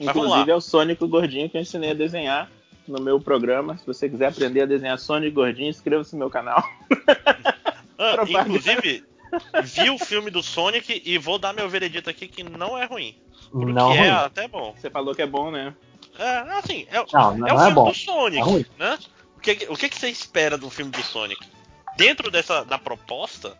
Inclusive 0.00 0.50
é 0.50 0.54
o 0.54 0.60
Sonic 0.60 1.06
gordinho 1.06 1.50
que 1.50 1.58
eu 1.58 1.60
ensinei 1.60 1.90
a 1.90 1.94
desenhar 1.94 2.50
no 2.88 3.00
meu 3.00 3.20
programa. 3.20 3.76
Se 3.78 3.86
você 3.86 4.08
quiser 4.08 4.26
aprender 4.26 4.62
a 4.62 4.66
desenhar 4.66 4.98
Sonic 4.98 5.32
gordinho, 5.32 5.68
inscreva-se 5.68 6.12
no 6.14 6.20
meu 6.20 6.30
canal. 6.30 6.62
Ah, 7.98 8.16
inclusive, 8.28 9.04
vi 9.64 9.88
o 9.88 9.98
filme 9.98 10.30
do 10.30 10.42
Sonic 10.42 11.02
e 11.02 11.16
vou 11.16 11.38
dar 11.38 11.54
meu 11.54 11.66
veredito 11.66 12.10
aqui 12.10 12.28
que 12.28 12.42
não 12.42 12.76
é 12.76 12.84
ruim. 12.84 13.16
Porque 13.50 13.72
não 13.72 13.90
é 13.90 13.98
ruim. 13.98 14.10
até 14.10 14.46
bom. 14.46 14.74
Você 14.76 14.90
falou 14.90 15.14
que 15.14 15.22
é 15.22 15.26
bom, 15.26 15.50
né? 15.50 15.74
É, 16.18 16.38
assim, 16.58 16.86
é, 16.90 17.04
não, 17.10 17.38
não 17.38 17.48
é 17.48 17.52
o 17.52 17.56
é 17.56 17.58
filme 17.58 17.70
é 17.70 17.74
bom. 17.74 17.88
do 17.88 17.94
Sonic, 17.94 18.68
é 18.78 18.84
né? 18.84 18.98
O 19.34 19.40
que, 19.40 19.66
o 19.70 19.76
que, 19.76 19.88
que 19.88 19.98
você 19.98 20.10
espera 20.10 20.58
do 20.58 20.68
filme 20.68 20.90
do 20.90 21.02
Sonic? 21.02 21.40
Dentro 21.96 22.30
dessa 22.30 22.64
da 22.64 22.78
proposta, 22.78 23.56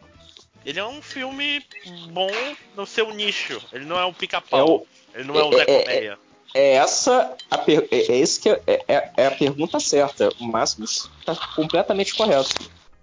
ele 0.64 0.78
é 0.78 0.84
um 0.84 1.00
filme 1.00 1.64
bom 2.10 2.30
no 2.76 2.84
seu 2.84 3.12
nicho. 3.14 3.60
Ele 3.72 3.84
não 3.84 3.98
é 3.98 4.04
um 4.04 4.12
pica-pau. 4.12 4.86
É 5.14 5.20
ele 5.20 5.28
não 5.28 5.38
é 5.38 5.44
o 5.44 5.52
Zé. 5.52 6.18
É, 6.54 6.74
essa 6.74 7.34
a 7.50 7.58
per... 7.58 7.86
é, 7.90 8.12
é 8.12 8.18
esse 8.18 8.40
que 8.40 8.48
é, 8.48 8.60
é, 8.66 9.10
é, 9.16 9.26
a 9.26 9.30
pergunta 9.30 9.78
certa. 9.80 10.30
O 10.40 10.44
Máximo 10.44 10.84
está 10.84 11.36
completamente 11.54 12.14
correto 12.14 12.54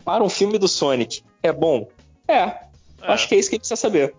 para 0.04 0.24
um 0.24 0.30
filme 0.30 0.58
do 0.58 0.68
Sonic 0.68 1.24
é 1.44 1.52
bom? 1.52 1.90
É. 2.26 2.34
é. 2.34 2.60
Acho 3.02 3.28
que 3.28 3.36
é 3.36 3.38
isso 3.38 3.50
que 3.50 3.56
a 3.56 3.58
gente 3.58 3.68
precisa 3.68 3.76
saber. 3.76 4.16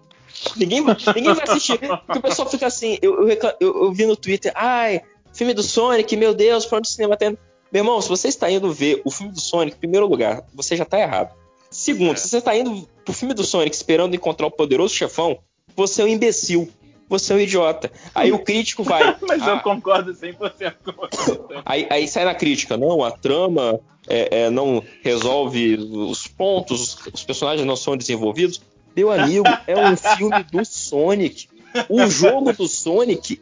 Ninguém, 0.56 0.84
ninguém 1.16 1.32
vai 1.32 1.44
assistir. 1.44 1.78
Porque 2.06 2.18
o 2.18 2.22
pessoal 2.22 2.48
fica 2.48 2.66
assim, 2.66 2.98
eu, 3.00 3.26
eu, 3.28 3.38
eu, 3.60 3.84
eu, 3.84 3.92
vi 3.92 4.04
no 4.04 4.14
Twitter, 4.14 4.52
ai, 4.54 5.00
filme 5.32 5.54
do 5.54 5.62
Sonic, 5.62 6.14
meu 6.16 6.34
Deus, 6.34 6.66
falando 6.66 6.84
de 6.84 6.90
cinema 6.90 7.16
tem. 7.16 7.38
Meu 7.72 7.80
irmão, 7.80 8.00
se 8.00 8.08
você 8.08 8.28
está 8.28 8.48
indo 8.48 8.72
ver 8.72 9.00
o 9.04 9.10
filme 9.10 9.32
do 9.32 9.40
Sonic, 9.40 9.76
em 9.76 9.80
primeiro 9.80 10.06
lugar, 10.06 10.44
você 10.54 10.76
já 10.76 10.84
está 10.84 11.00
errado. 11.00 11.34
Segundo, 11.70 12.12
é. 12.12 12.16
se 12.16 12.28
você 12.28 12.38
está 12.38 12.54
indo 12.54 12.86
pro 13.04 13.14
filme 13.14 13.34
do 13.34 13.42
Sonic 13.42 13.74
esperando 13.74 14.14
encontrar 14.14 14.46
o 14.46 14.50
poderoso 14.50 14.94
chefão, 14.94 15.38
você 15.74 16.02
é 16.02 16.04
um 16.04 16.08
imbecil. 16.08 16.70
Você 17.18 17.32
é 17.32 17.36
um 17.36 17.40
idiota. 17.40 17.90
Aí 18.12 18.32
o 18.32 18.40
crítico 18.40 18.82
vai. 18.82 19.16
Mas 19.22 19.42
ah, 19.42 19.50
eu 19.50 19.60
concordo 19.60 20.12
100% 20.12 20.74
com 20.84 20.92
você. 20.92 21.40
Aí, 21.64 21.86
aí 21.88 22.08
sai 22.08 22.24
na 22.24 22.34
crítica, 22.34 22.76
não, 22.76 23.04
a 23.04 23.12
trama 23.12 23.78
é, 24.08 24.42
é, 24.42 24.50
não 24.50 24.82
resolve 25.02 25.76
os 25.76 26.26
pontos, 26.26 26.98
os 27.12 27.22
personagens 27.22 27.66
não 27.66 27.76
são 27.76 27.96
desenvolvidos. 27.96 28.60
Meu 28.96 29.10
amigo, 29.10 29.44
é 29.66 29.76
um 29.76 29.96
filme 29.96 30.42
do 30.44 30.64
Sonic. 30.64 31.48
O 31.88 32.06
jogo 32.06 32.52
do 32.52 32.66
Sonic 32.66 33.40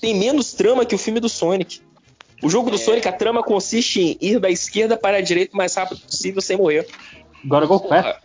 tem 0.00 0.16
menos 0.16 0.52
trama 0.52 0.84
que 0.84 0.94
o 0.94 0.98
filme 0.98 1.20
do 1.20 1.28
Sonic. 1.28 1.80
O 2.42 2.50
jogo 2.50 2.70
do 2.70 2.76
é. 2.76 2.78
Sonic, 2.78 3.06
a 3.06 3.12
trama 3.12 3.42
consiste 3.42 4.00
em 4.00 4.18
ir 4.20 4.40
da 4.40 4.50
esquerda 4.50 4.96
para 4.96 5.18
a 5.18 5.20
direita 5.20 5.54
o 5.54 5.56
mais 5.56 5.74
rápido 5.74 6.00
possível 6.00 6.42
sem 6.42 6.56
morrer. 6.56 6.88
Agora 7.44 7.66
go 7.66 7.78
fast. 7.78 8.20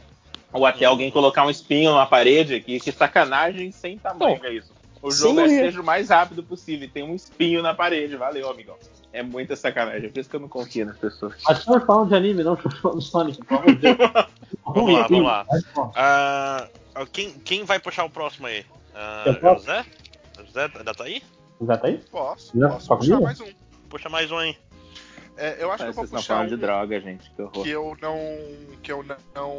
Ou 0.52 0.65
até 0.65 0.86
alguém 0.86 1.11
colocar 1.11 1.45
um 1.45 1.49
espinho 1.49 1.94
na 1.94 2.06
parede, 2.06 2.60
que, 2.61 2.80
que 2.80 2.91
sacanagem 2.91 3.72
sem 3.72 3.98
tamanho 3.98 4.40
é 4.44 4.53
isso. 4.53 4.77
O 5.02 5.11
jogo 5.11 5.40
é 5.41 5.48
seja 5.48 5.82
o 5.82 5.84
mais 5.84 6.10
rápido 6.10 6.44
possível. 6.44 6.90
Tem 6.91 7.03
um 7.03 7.15
espinho 7.15 7.61
na 7.61 7.74
parede. 7.74 8.15
Valeu, 8.15 8.49
amigão. 8.49 8.76
É 9.14 9.24
muita 9.24 9.56
sacanagem. 9.56 10.10
Por 10.10 10.19
isso 10.19 10.30
que 10.30 10.36
eu 10.36 10.40
não 10.40 10.49
confio 10.49 10.86
nas 10.86 10.98
pessoas. 10.98 11.36
Mas 11.48 11.60
estamos 11.60 11.84
falando 11.86 12.10
de 12.10 12.15
anime, 12.15 12.44
não 12.44 12.53
estamos 12.60 13.10
falando 13.10 13.32
de 13.32 13.38
Sonic. 13.38 13.40
vamos 14.65 14.94
lá, 14.94 15.07
vamos 15.07 15.26
lá. 15.26 15.45
Uh, 16.95 17.06
quem, 17.07 17.34
quem 17.34 17.64
vai 17.64 17.80
puxar 17.80 18.03
o 18.06 18.10
próximo 18.10 18.48
aí? 18.48 18.61
Uh, 18.61 19.45
é 19.45 19.52
o 19.52 19.56
José? 19.56 19.86
O 20.40 20.45
José 20.45 20.72
ainda 20.76 20.94
tá 20.94 21.03
aí? 21.03 21.24
Já 21.61 21.78
tá 21.78 21.88
aí? 21.88 21.98
Posso. 22.11 22.60
Já, 22.60 22.69
posso 22.69 22.88
puxar 22.88 23.22
mais 23.22 23.41
um. 23.41 23.48
Puxa 23.90 24.10
mais 24.10 24.32
um 24.32 24.38
aí. 24.38 24.57
É, 25.38 25.64
eu 25.64 25.72
acho 25.72 25.84
Parece 25.84 25.98
que 25.99 26.03
eu 26.03 26.07
vou 26.10 26.19
puxar 26.19 26.44
um 26.44 26.48
de 26.48 26.57
droga, 26.57 26.99
gente. 26.99 27.32
Que, 27.32 27.61
que 27.61 27.69
eu 27.69 27.95
não, 28.02 28.18
que 28.82 28.91
eu 28.91 29.06
não, 29.36 29.57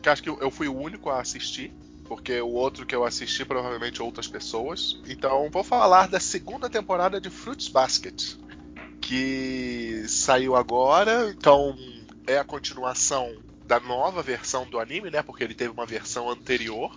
que 0.00 0.08
acho 0.08 0.22
que 0.22 0.28
eu, 0.28 0.38
eu 0.40 0.50
fui 0.50 0.68
o 0.68 0.76
único 0.76 1.10
a 1.10 1.20
assistir 1.20 1.72
porque 2.06 2.40
o 2.40 2.48
outro 2.48 2.86
que 2.86 2.94
eu 2.94 3.04
assisti 3.04 3.44
provavelmente 3.44 4.02
outras 4.02 4.26
pessoas. 4.26 5.00
Então 5.08 5.50
vou 5.50 5.64
falar 5.64 6.08
da 6.08 6.20
segunda 6.20 6.70
temporada 6.70 7.20
de 7.20 7.28
Fruits 7.28 7.68
Basket, 7.68 8.36
que 9.00 10.04
saiu 10.08 10.56
agora. 10.56 11.30
Então 11.30 11.76
é 12.26 12.38
a 12.38 12.44
continuação 12.44 13.34
da 13.66 13.80
nova 13.80 14.22
versão 14.22 14.64
do 14.64 14.78
anime, 14.78 15.10
né? 15.10 15.22
Porque 15.22 15.42
ele 15.42 15.54
teve 15.54 15.70
uma 15.70 15.86
versão 15.86 16.30
anterior. 16.30 16.94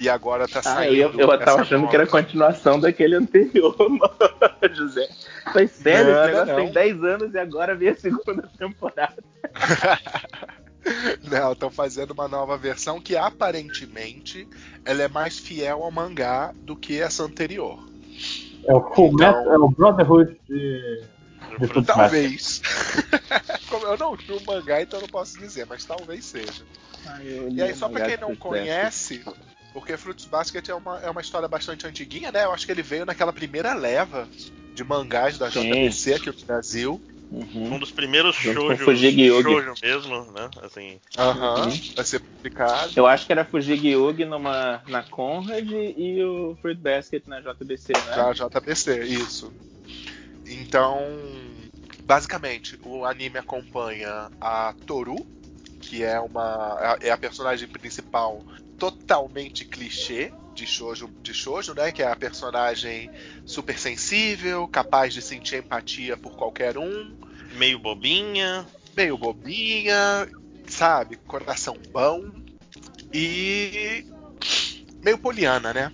E 0.00 0.08
agora 0.08 0.48
tá 0.48 0.60
saindo. 0.60 0.92
Ah, 0.92 0.96
eu, 0.96 1.12
eu 1.12 1.38
tava 1.38 1.62
achando 1.62 1.80
nova. 1.82 1.90
que 1.90 1.96
era 1.96 2.04
a 2.04 2.08
continuação 2.08 2.80
daquele 2.80 3.14
anterior, 3.14 3.76
mano, 3.88 4.74
José. 4.74 5.08
Foi 5.52 5.68
sério, 5.68 6.12
não, 6.12 6.24
esse 6.24 6.32
negócio 6.32 6.54
não. 6.54 6.64
tem 6.64 6.72
10 6.72 7.04
anos 7.04 7.34
e 7.34 7.38
agora 7.38 7.74
vem 7.76 7.90
a 7.90 7.94
segunda 7.94 8.50
temporada. 8.58 9.22
Não, 11.24 11.52
estão 11.52 11.70
fazendo 11.70 12.12
uma 12.12 12.28
nova 12.28 12.56
versão 12.56 13.00
que 13.00 13.16
aparentemente 13.16 14.48
ela 14.84 15.02
é 15.02 15.08
mais 15.08 15.38
fiel 15.38 15.82
ao 15.82 15.90
mangá 15.90 16.52
do 16.62 16.76
que 16.76 17.00
essa 17.00 17.22
anterior. 17.22 17.78
É 18.66 18.72
o 18.72 18.94
Full 18.94 19.12
então, 19.14 19.26
Metal, 19.26 19.52
é 19.52 19.58
o 19.58 19.68
Brotherhood 19.68 20.40
de. 20.48 21.02
de 21.58 21.82
talvez. 21.84 22.62
eu 23.70 23.98
não 23.98 24.16
vi 24.16 24.32
o 24.32 24.44
mangá, 24.46 24.80
então 24.80 24.98
eu 24.98 25.02
não 25.02 25.08
posso 25.08 25.38
dizer, 25.38 25.66
mas 25.66 25.84
talvez 25.84 26.24
seja. 26.24 26.64
Ai, 27.06 27.50
e 27.50 27.62
aí, 27.62 27.74
só 27.74 27.88
pra 27.88 28.06
quem 28.06 28.16
não 28.16 28.34
conhece, 28.34 29.22
porque 29.72 29.96
Fruits 29.96 30.24
Basket 30.24 30.66
é 30.68 30.74
uma, 30.74 30.98
é 31.00 31.10
uma 31.10 31.20
história 31.20 31.48
bastante 31.48 31.86
antiguinha, 31.86 32.32
né? 32.32 32.44
Eu 32.44 32.52
acho 32.52 32.64
que 32.64 32.72
ele 32.72 32.82
veio 32.82 33.04
naquela 33.04 33.32
primeira 33.32 33.74
leva 33.74 34.26
de 34.74 34.82
mangás 34.82 35.36
da 35.36 35.48
JBC 35.48 36.14
aqui 36.14 36.26
no 36.28 36.46
Brasil. 36.46 37.02
Uhum. 37.34 37.74
Um 37.74 37.78
dos 37.80 37.90
primeiros 37.90 38.36
shoujos 38.36 38.78
shoujo 38.78 39.74
mesmo, 39.82 40.32
né? 40.32 40.48
Assim. 40.62 41.00
Aham, 41.18 41.64
uhum. 41.64 41.80
vai 41.96 42.04
ser 42.04 42.20
publicado. 42.20 42.92
Eu 42.94 43.06
acho 43.06 43.26
que 43.26 43.32
era 43.32 43.44
Fujigyugi 43.44 44.24
numa, 44.24 44.80
na 44.86 45.02
Conrad 45.02 45.68
e 45.68 46.22
o 46.22 46.56
Fruit 46.62 46.80
Basket 46.80 47.24
na 47.26 47.40
JBC, 47.40 47.92
né? 47.92 48.16
Na 48.16 48.32
JBC, 48.32 49.04
isso. 49.04 49.52
Então, 50.46 51.00
basicamente, 52.04 52.78
o 52.84 53.04
anime 53.04 53.38
acompanha 53.38 54.30
a 54.40 54.72
Toru, 54.86 55.26
que 55.80 56.04
é 56.04 56.20
uma 56.20 56.96
é 57.00 57.10
a 57.10 57.16
personagem 57.16 57.66
principal 57.66 58.44
totalmente 58.78 59.64
clichê 59.64 60.32
de 60.54 60.66
shoujo, 60.66 61.10
de 61.20 61.34
shoujo, 61.34 61.74
né? 61.74 61.90
Que 61.90 62.02
é 62.02 62.06
a 62.06 62.14
personagem 62.14 63.10
super 63.44 63.76
sensível, 63.76 64.68
capaz 64.68 65.12
de 65.12 65.20
sentir 65.20 65.56
empatia 65.56 66.16
por 66.16 66.36
qualquer 66.36 66.78
um. 66.78 67.12
Meio 67.54 67.78
bobinha. 67.78 68.66
Meio 68.96 69.18
bobinha, 69.18 70.28
sabe? 70.66 71.16
Coração 71.16 71.76
bom. 71.90 72.24
E. 73.12 74.04
meio 75.02 75.18
poliana, 75.18 75.72
né? 75.72 75.92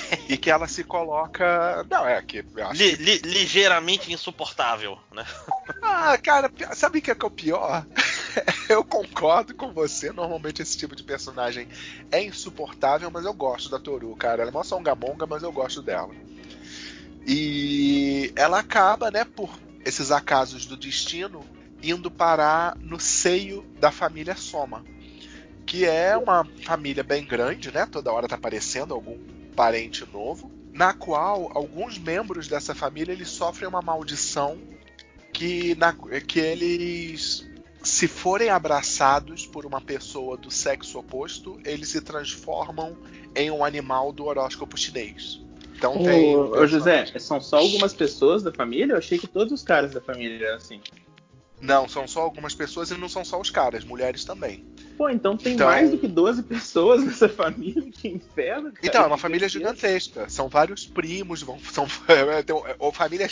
e 0.28 0.36
que 0.36 0.50
ela 0.50 0.68
se 0.68 0.84
coloca. 0.84 1.84
Não, 1.90 2.06
é 2.06 2.20
que. 2.22 2.44
Li, 2.72 2.96
li, 2.96 3.18
ligeiramente 3.18 4.12
insuportável, 4.12 4.98
né? 5.12 5.24
ah, 5.82 6.16
cara, 6.18 6.50
sabe 6.74 6.98
o 6.98 7.02
que 7.02 7.10
é, 7.10 7.14
que 7.14 7.24
é 7.24 7.28
o 7.28 7.30
pior? 7.30 7.86
eu 8.68 8.84
concordo 8.84 9.54
com 9.54 9.72
você. 9.72 10.12
Normalmente 10.12 10.62
esse 10.62 10.76
tipo 10.76 10.94
de 10.94 11.02
personagem 11.02 11.68
é 12.10 12.22
insuportável, 12.22 13.10
mas 13.10 13.24
eu 13.24 13.32
gosto 13.32 13.70
da 13.70 13.78
Toru, 13.78 14.14
cara. 14.16 14.42
Ela 14.42 14.50
é 14.50 14.54
uma 14.54 14.64
songamonga, 14.64 15.26
mas 15.26 15.42
eu 15.42 15.52
gosto 15.52 15.82
dela. 15.82 16.14
E 17.26 18.32
ela 18.36 18.60
acaba, 18.60 19.10
né, 19.10 19.24
por 19.24 19.50
esses 19.86 20.10
acasos 20.10 20.66
do 20.66 20.76
destino, 20.76 21.46
indo 21.80 22.10
parar 22.10 22.76
no 22.76 22.98
seio 22.98 23.64
da 23.78 23.92
família 23.92 24.34
Soma. 24.34 24.84
Que 25.64 25.84
é 25.84 26.16
uma 26.16 26.44
família 26.64 27.04
bem 27.04 27.24
grande, 27.24 27.72
né? 27.72 27.86
Toda 27.86 28.12
hora 28.12 28.26
tá 28.26 28.34
aparecendo 28.34 28.92
algum 28.92 29.16
parente 29.54 30.04
novo. 30.12 30.50
Na 30.72 30.92
qual 30.92 31.50
alguns 31.56 31.98
membros 31.98 32.48
dessa 32.48 32.74
família 32.74 33.12
eles 33.12 33.28
sofrem 33.28 33.68
uma 33.68 33.80
maldição 33.80 34.58
que, 35.32 35.76
na, 35.76 35.94
que 36.26 36.40
eles 36.40 37.48
se 37.80 38.08
forem 38.08 38.48
abraçados 38.48 39.46
por 39.46 39.64
uma 39.64 39.80
pessoa 39.80 40.36
do 40.36 40.50
sexo 40.50 40.98
oposto, 40.98 41.60
eles 41.64 41.90
se 41.90 42.00
transformam 42.00 42.98
em 43.36 43.52
um 43.52 43.64
animal 43.64 44.12
do 44.12 44.24
horóscopo 44.24 44.76
chinês. 44.76 45.45
Então 45.76 46.02
tem. 46.02 46.36
Ô, 46.36 46.66
José, 46.66 47.06
são 47.18 47.40
só 47.40 47.58
algumas 47.58 47.92
pessoas 47.92 48.42
da 48.42 48.52
família? 48.52 48.94
Eu 48.94 48.98
achei 48.98 49.18
que 49.18 49.26
todos 49.26 49.52
os 49.52 49.62
caras 49.62 49.92
da 49.92 50.00
família 50.00 50.46
eram 50.46 50.56
assim. 50.56 50.80
Não, 51.60 51.88
são 51.88 52.06
só 52.06 52.20
algumas 52.20 52.54
pessoas 52.54 52.90
e 52.90 52.94
não 52.94 53.08
são 53.08 53.24
só 53.24 53.40
os 53.40 53.50
caras, 53.50 53.84
mulheres 53.84 54.24
também. 54.24 54.64
Pô, 54.96 55.08
então 55.08 55.36
tem 55.36 55.54
então... 55.54 55.66
mais 55.66 55.90
do 55.90 55.98
que 55.98 56.06
12 56.06 56.42
pessoas 56.42 57.04
nessa 57.04 57.28
família? 57.28 57.82
Que 57.92 58.08
inferno, 58.08 58.72
cara. 58.72 58.86
Então, 58.86 59.04
é 59.04 59.06
uma 59.06 59.18
família 59.18 59.48
gigantesca. 59.48 60.28
São 60.28 60.48
vários 60.48 60.86
primos, 60.86 61.42
vão, 61.42 61.58
são, 61.72 61.86
é, 62.08 62.74
ou 62.78 62.92
família, 62.92 63.28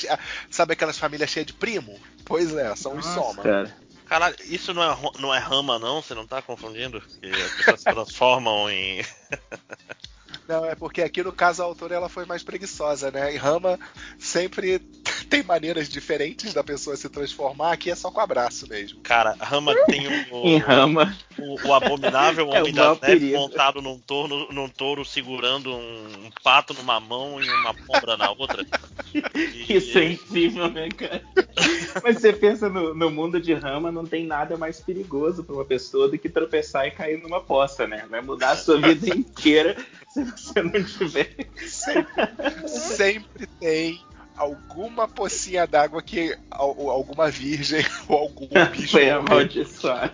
sabe 0.51 0.73
aquelas 0.73 0.99
famílias 0.99 1.31
cheias 1.31 1.47
de 1.47 1.53
primo? 1.53 1.99
Pois 2.25 2.55
é, 2.55 2.75
são 2.77 2.95
Nossa, 2.95 3.09
os 3.09 3.15
soma. 3.15 3.43
Cara. 3.43 3.77
Caralho, 4.07 4.37
isso 4.45 4.75
não 4.75 4.83
é, 4.83 4.97
não 5.19 5.35
é 5.35 5.39
rama, 5.39 5.79
não? 5.79 6.03
Você 6.03 6.15
não 6.15 6.27
tá 6.27 6.43
confundindo? 6.43 7.01
Que 7.01 7.31
as 7.31 7.53
pessoas 7.53 7.81
se 7.81 7.85
transformam 7.85 8.71
em. 8.71 9.03
Não, 10.49 10.65
é 10.65 10.75
porque 10.75 11.03
aqui 11.03 11.23
no 11.23 11.33
caso 11.33 11.63
a 11.63 11.65
autora 11.65 11.95
ela 11.95 12.09
foi 12.09 12.25
mais 12.25 12.43
preguiçosa, 12.43 13.11
né? 13.11 13.35
Em 13.35 13.37
Rama 13.37 13.79
sempre 14.19 14.79
tem 15.31 15.43
maneiras 15.43 15.89
diferentes 15.89 16.53
da 16.53 16.63
pessoa 16.63 16.97
se 16.97 17.09
transformar, 17.09 17.73
aqui 17.73 17.91
é 17.91 17.95
só 17.95 18.11
com 18.11 18.21
abraço 18.21 18.69
mesmo. 18.69 19.01
Cara, 19.01 19.37
Rama 19.41 19.75
tem 19.87 20.07
o. 20.07 20.37
em 20.47 20.59
Rama. 20.59 21.17
O, 21.55 21.69
o 21.69 21.75
abominável 21.75 22.51
é 22.53 22.61
Homem 22.61 22.73
da 22.73 22.97
Neve 23.01 23.33
montado 23.33 23.81
num 23.81 23.99
touro, 23.99 24.49
num 24.53 24.69
touro 24.69 25.05
segurando 25.05 25.73
um, 25.73 26.07
um, 26.27 26.31
pato 26.43 26.75
numa 26.75 26.99
mão 26.99 27.41
e 27.41 27.49
uma 27.49 27.75
cobra 27.75 28.17
na 28.17 28.31
outra. 28.31 28.67
E... 29.15 29.23
Que 29.65 29.81
sensível, 29.81 30.69
né, 30.71 30.89
cara? 30.91 31.23
Mas 32.03 32.19
você 32.19 32.33
pensa 32.33 32.69
no, 32.69 32.95
no, 32.95 33.11
mundo 33.11 33.41
de 33.41 33.55
Rama, 33.55 33.93
não 33.93 34.05
tem 34.05 34.27
nada 34.27 34.57
mais 34.57 34.81
perigoso 34.81 35.45
para 35.45 35.55
uma 35.55 35.65
pessoa 35.65 36.09
do 36.09 36.19
que 36.19 36.29
tropeçar 36.29 36.87
e 36.87 36.91
cair 36.91 37.23
numa 37.23 37.41
poça, 37.41 37.87
né? 37.87 38.05
Vai 38.11 38.21
mudar 38.21 38.51
a 38.51 38.57
sua 38.57 38.81
vida 38.81 39.09
inteira 39.17 39.77
se 40.09 40.25
você 40.25 40.63
não 40.63 40.83
tiver. 40.83 41.49
Sempre, 41.67 42.69
sempre 42.69 43.47
tem 43.61 44.01
alguma 44.37 45.07
pocinha 45.07 45.67
d'água 45.67 46.03
que 46.03 46.37
alguma 46.51 47.31
virgem 47.31 47.85
ou 48.09 48.19
algum 48.19 48.49
bicho 48.73 48.93
foi 48.93 49.11
amaldiçoado. 49.11 50.13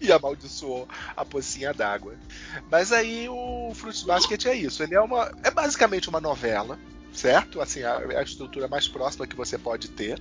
e 0.02 0.10
amaldiçoou 0.10 0.88
a 1.16 1.24
pocinha 1.24 1.72
d'água. 1.72 2.14
Mas 2.70 2.90
aí 2.90 3.28
o 3.28 3.72
Fruits 3.74 4.02
Basket 4.02 4.46
é 4.46 4.54
isso. 4.54 4.82
Ele 4.82 4.94
é 4.94 5.00
uma. 5.00 5.30
É 5.42 5.50
basicamente 5.50 6.08
uma 6.08 6.20
novela, 6.20 6.78
certo? 7.12 7.60
Assim, 7.60 7.82
a, 7.82 7.98
a 8.18 8.22
estrutura 8.22 8.66
mais 8.66 8.88
próxima 8.88 9.26
que 9.26 9.36
você 9.36 9.58
pode 9.58 9.88
ter. 9.88 10.20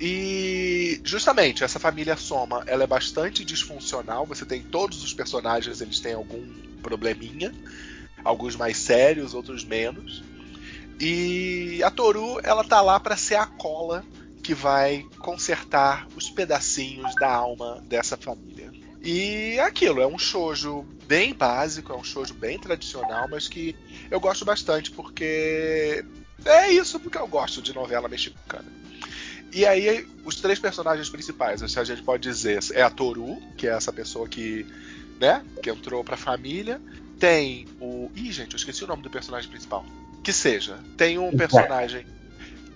E 0.00 1.00
justamente 1.04 1.64
essa 1.64 1.80
família 1.80 2.16
Soma, 2.16 2.62
ela 2.66 2.84
é 2.84 2.86
bastante 2.86 3.44
disfuncional. 3.44 4.24
Você 4.26 4.46
tem 4.46 4.62
todos 4.62 5.02
os 5.02 5.12
personagens, 5.12 5.80
eles 5.80 6.00
têm 6.00 6.14
algum 6.14 6.46
probleminha, 6.80 7.52
alguns 8.24 8.54
mais 8.54 8.76
sérios, 8.78 9.34
outros 9.34 9.64
menos. 9.64 10.22
E 11.00 11.80
a 11.82 11.90
Toru, 11.90 12.40
ela 12.42 12.64
tá 12.64 12.80
lá 12.80 12.98
para 12.98 13.16
ser 13.16 13.36
a 13.36 13.46
cola 13.46 14.04
que 14.42 14.54
vai 14.54 15.04
consertar 15.18 16.06
os 16.16 16.30
pedacinhos 16.30 17.14
da 17.16 17.30
alma 17.30 17.82
dessa 17.86 18.16
família. 18.16 18.77
E 19.02 19.56
é 19.58 19.62
aquilo, 19.62 20.00
é 20.00 20.06
um 20.06 20.18
shoujo 20.18 20.86
bem 21.06 21.32
básico, 21.32 21.92
é 21.92 21.96
um 21.96 22.02
shoujo 22.02 22.34
bem 22.34 22.58
tradicional, 22.58 23.28
mas 23.28 23.48
que 23.48 23.76
eu 24.10 24.18
gosto 24.18 24.44
bastante 24.44 24.90
porque 24.90 26.04
é 26.44 26.70
isso 26.70 26.98
porque 26.98 27.18
eu 27.18 27.26
gosto 27.26 27.62
de 27.62 27.74
novela 27.74 28.08
mexicana. 28.08 28.66
E 29.52 29.64
aí, 29.64 30.06
os 30.24 30.36
três 30.36 30.58
personagens 30.58 31.08
principais, 31.08 31.60
se 31.70 31.80
a 31.80 31.84
gente 31.84 32.02
pode 32.02 32.22
dizer, 32.22 32.58
é 32.74 32.82
a 32.82 32.90
Toru, 32.90 33.40
que 33.56 33.66
é 33.66 33.70
essa 33.70 33.92
pessoa 33.92 34.28
que, 34.28 34.66
né, 35.18 35.42
que 35.62 35.70
entrou 35.70 36.04
pra 36.04 36.16
família. 36.16 36.80
Tem 37.18 37.66
o. 37.80 38.10
Ih, 38.14 38.30
gente, 38.30 38.52
eu 38.52 38.56
esqueci 38.56 38.84
o 38.84 38.86
nome 38.86 39.02
do 39.02 39.10
personagem 39.10 39.48
principal 39.48 39.84
que 40.22 40.32
seja. 40.32 40.78
Tem 40.96 41.18
um 41.18 41.34
personagem 41.34 42.06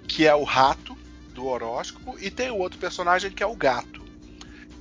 que 0.09 0.27
é 0.27 0.35
o 0.35 0.43
rato 0.43 0.97
do 1.35 1.47
horóscopo 1.47 2.17
e 2.19 2.31
tem 2.31 2.51
o 2.51 2.57
outro 2.57 2.79
personagem 2.79 3.31
que 3.31 3.43
é 3.43 3.47
o 3.47 3.55
gato. 3.55 4.02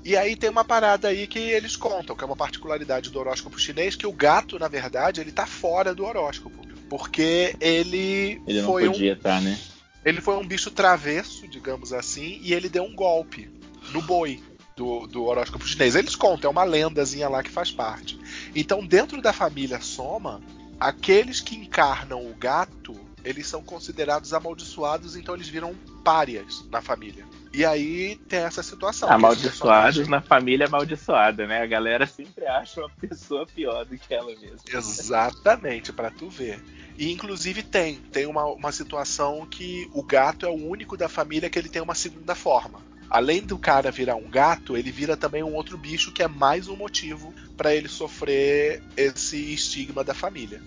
E 0.03 0.17
aí 0.17 0.35
tem 0.35 0.49
uma 0.49 0.63
parada 0.63 1.09
aí 1.09 1.27
que 1.27 1.39
eles 1.39 1.75
contam, 1.75 2.15
que 2.15 2.23
é 2.23 2.27
uma 2.27 2.35
particularidade 2.35 3.09
do 3.09 3.19
horóscopo 3.19 3.59
chinês, 3.59 3.95
que 3.95 4.07
o 4.07 4.11
gato, 4.11 4.57
na 4.57 4.67
verdade, 4.67 5.21
ele 5.21 5.31
tá 5.31 5.45
fora 5.45 5.93
do 5.93 6.03
horóscopo. 6.03 6.65
Porque 6.89 7.55
ele. 7.61 8.41
Ele 8.47 8.63
foi 8.63 8.85
não 8.85 8.91
podia 8.91 9.13
um, 9.13 9.15
estar, 9.15 9.35
tá, 9.35 9.41
né? 9.41 9.57
Ele 10.03 10.19
foi 10.19 10.35
um 10.35 10.45
bicho 10.45 10.71
travesso, 10.71 11.47
digamos 11.47 11.93
assim, 11.93 12.39
e 12.41 12.53
ele 12.53 12.67
deu 12.67 12.83
um 12.83 12.95
golpe 12.95 13.49
no 13.91 14.01
boi 14.01 14.41
do, 14.75 15.05
do 15.05 15.23
horóscopo 15.25 15.67
chinês. 15.67 15.95
Eles 15.95 16.15
contam, 16.15 16.49
é 16.49 16.51
uma 16.51 16.63
lendazinha 16.63 17.29
lá 17.29 17.43
que 17.43 17.51
faz 17.51 17.71
parte. 17.71 18.19
Então, 18.55 18.85
dentro 18.85 19.21
da 19.21 19.31
família 19.31 19.79
Soma, 19.79 20.41
aqueles 20.79 21.39
que 21.39 21.55
encarnam 21.55 22.25
o 22.25 22.33
gato, 22.33 22.99
eles 23.23 23.47
são 23.47 23.61
considerados 23.61 24.33
amaldiçoados, 24.33 25.15
então 25.15 25.35
eles 25.35 25.47
viram 25.47 25.75
párias 26.03 26.65
na 26.71 26.81
família. 26.81 27.25
E 27.53 27.65
aí 27.65 28.15
tem 28.29 28.39
essa 28.39 28.63
situação. 28.63 29.11
Amaldiçoados 29.11 30.07
na 30.07 30.21
família 30.21 30.67
amaldiçoada, 30.67 31.45
né? 31.45 31.61
A 31.61 31.67
galera 31.67 32.07
sempre 32.07 32.45
acha 32.45 32.79
uma 32.79 32.89
pessoa 32.89 33.45
pior 33.45 33.85
do 33.85 33.97
que 33.97 34.13
ela 34.13 34.33
mesma. 34.39 34.57
Exatamente, 34.71 35.91
para 35.91 36.09
tu 36.09 36.29
ver. 36.29 36.63
E 36.97 37.11
inclusive 37.11 37.61
tem, 37.61 37.95
tem 37.95 38.25
uma, 38.25 38.45
uma 38.45 38.71
situação 38.71 39.45
que 39.45 39.89
o 39.93 40.01
gato 40.01 40.45
é 40.45 40.49
o 40.49 40.67
único 40.67 40.95
da 40.95 41.09
família 41.09 41.49
que 41.49 41.59
ele 41.59 41.69
tem 41.69 41.81
uma 41.81 41.95
segunda 41.95 42.35
forma 42.35 42.79
além 43.11 43.41
do 43.41 43.59
cara 43.59 43.91
virar 43.91 44.15
um 44.15 44.29
gato, 44.29 44.77
ele 44.77 44.89
vira 44.89 45.17
também 45.17 45.43
um 45.43 45.53
outro 45.53 45.77
bicho 45.77 46.13
que 46.13 46.23
é 46.23 46.29
mais 46.29 46.69
um 46.69 46.77
motivo 46.77 47.33
para 47.57 47.75
ele 47.75 47.89
sofrer 47.89 48.81
esse 48.95 49.53
estigma 49.53 50.01
da 50.01 50.13
família. 50.13 50.61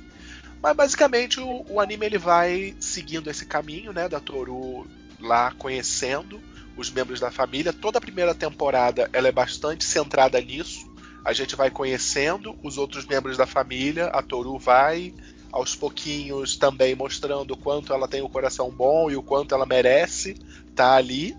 Mas 0.62 0.76
basicamente 0.76 1.40
o, 1.40 1.64
o, 1.66 1.80
anime 1.80 2.04
ele 2.04 2.18
vai 2.18 2.76
seguindo 2.78 3.30
esse 3.30 3.46
caminho, 3.46 3.94
né, 3.94 4.10
da 4.10 4.20
Toru 4.20 4.86
lá 5.18 5.52
conhecendo 5.52 6.38
os 6.76 6.90
membros 6.90 7.20
da 7.20 7.30
família. 7.30 7.72
Toda 7.72 7.98
a 7.98 8.00
primeira 8.00 8.34
temporada 8.34 9.08
ela 9.12 9.28
é 9.28 9.32
bastante 9.32 9.84
centrada 9.84 10.40
nisso. 10.40 10.92
A 11.24 11.32
gente 11.32 11.56
vai 11.56 11.70
conhecendo 11.70 12.56
os 12.62 12.76
outros 12.76 13.06
membros 13.06 13.36
da 13.36 13.46
família, 13.46 14.06
a 14.06 14.22
Toru 14.22 14.58
vai 14.58 15.14
aos 15.50 15.74
pouquinhos 15.76 16.56
também 16.56 16.94
mostrando 16.94 17.52
o 17.52 17.56
quanto 17.56 17.92
ela 17.92 18.08
tem 18.08 18.20
o 18.20 18.28
coração 18.28 18.70
bom 18.70 19.08
e 19.10 19.16
o 19.16 19.22
quanto 19.22 19.54
ela 19.54 19.64
merece 19.64 20.30
estar 20.30 20.74
tá 20.74 20.96
ali. 20.96 21.36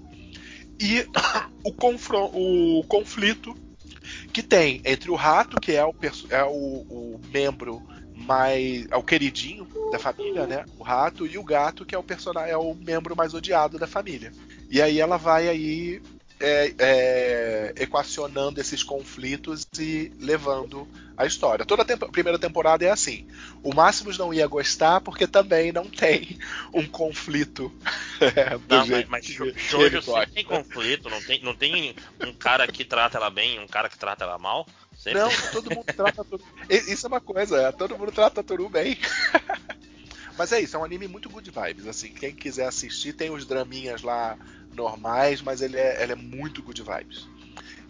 E 0.79 1.05
o, 1.63 2.79
o 2.79 2.83
conflito 2.85 3.53
que 4.31 4.41
tem 4.41 4.81
entre 4.85 5.11
o 5.11 5.15
rato, 5.15 5.59
que 5.59 5.73
é 5.73 5.85
o, 5.85 5.93
é 6.29 6.43
o, 6.43 6.49
o 6.49 7.21
membro 7.31 7.81
mais. 8.15 8.87
é 8.89 8.95
o 8.95 9.03
queridinho 9.03 9.67
da 9.91 9.99
família, 9.99 10.47
né? 10.47 10.65
O 10.77 10.83
rato, 10.83 11.27
e 11.27 11.37
o 11.37 11.43
gato, 11.43 11.85
que 11.85 11.93
é 11.93 11.97
o 11.97 12.03
personagem, 12.03 12.51
é 12.51 12.57
o 12.57 12.73
membro 12.73 13.15
mais 13.15 13.33
odiado 13.33 13.77
da 13.77 13.87
família. 13.87 14.31
E 14.69 14.81
aí 14.81 14.99
ela 14.99 15.17
vai 15.17 15.47
aí 15.47 16.01
é, 16.39 16.73
é, 16.77 17.73
equacionando 17.77 18.59
esses 18.59 18.83
conflitos 18.83 19.65
e 19.79 20.11
levando 20.19 20.87
a 21.17 21.25
história. 21.25 21.65
Toda 21.65 21.83
a 21.83 21.85
temp 21.85 22.03
primeira 22.11 22.37
temporada 22.37 22.83
é 22.83 22.89
assim. 22.89 23.25
O 23.63 23.73
Máximos 23.73 24.17
não 24.17 24.33
ia 24.33 24.45
gostar 24.47 24.99
porque 25.01 25.25
também 25.25 25.71
não 25.71 25.85
tem 25.85 26.37
um 26.73 26.85
conflito. 26.85 27.71
É, 28.21 28.57
não, 28.69 28.87
mas, 28.87 29.07
mas 29.09 29.25
Jojo 29.25 30.01
sim 30.01 30.11
tem 30.33 30.45
conflito, 30.45 31.09
não 31.09 31.21
tem, 31.21 31.43
não 31.43 31.53
tem 31.53 31.93
um 32.21 32.31
cara 32.31 32.65
que 32.65 32.85
trata 32.85 33.17
ela 33.17 33.29
bem 33.29 33.59
um 33.59 33.67
cara 33.67 33.89
que 33.89 33.97
trata 33.97 34.23
ela 34.23 34.37
mal. 34.37 34.65
Sempre. 35.06 35.19
Não, 35.19 35.30
todo 35.52 35.69
mundo 35.69 35.86
trata 35.86 36.23
Toru. 36.23 36.44
Isso 36.68 37.06
é 37.06 37.10
uma 37.10 37.22
coisa, 37.22 37.61
é, 37.61 37.72
todo 37.72 37.95
mundo 37.95 38.11
trata 38.11 38.41
Toru 38.41 38.68
bem. 38.68 38.98
Mas 40.36 40.52
é 40.52 40.60
isso, 40.60 40.76
é 40.76 40.80
um 40.80 40.84
anime 40.84 41.07
muito 41.07 41.30
good 41.30 41.49
vibes. 41.52 41.86
Assim, 41.86 42.10
quem 42.10 42.34
quiser 42.34 42.65
assistir, 42.65 43.14
tem 43.14 43.30
os 43.30 43.45
draminhas 43.45 44.02
lá 44.02 44.36
normais, 44.73 45.41
mas 45.41 45.61
ele 45.61 45.77
é, 45.77 46.03
ele 46.03 46.11
é 46.11 46.15
muito 46.15 46.61
good 46.61 46.82
vibes. 46.82 47.26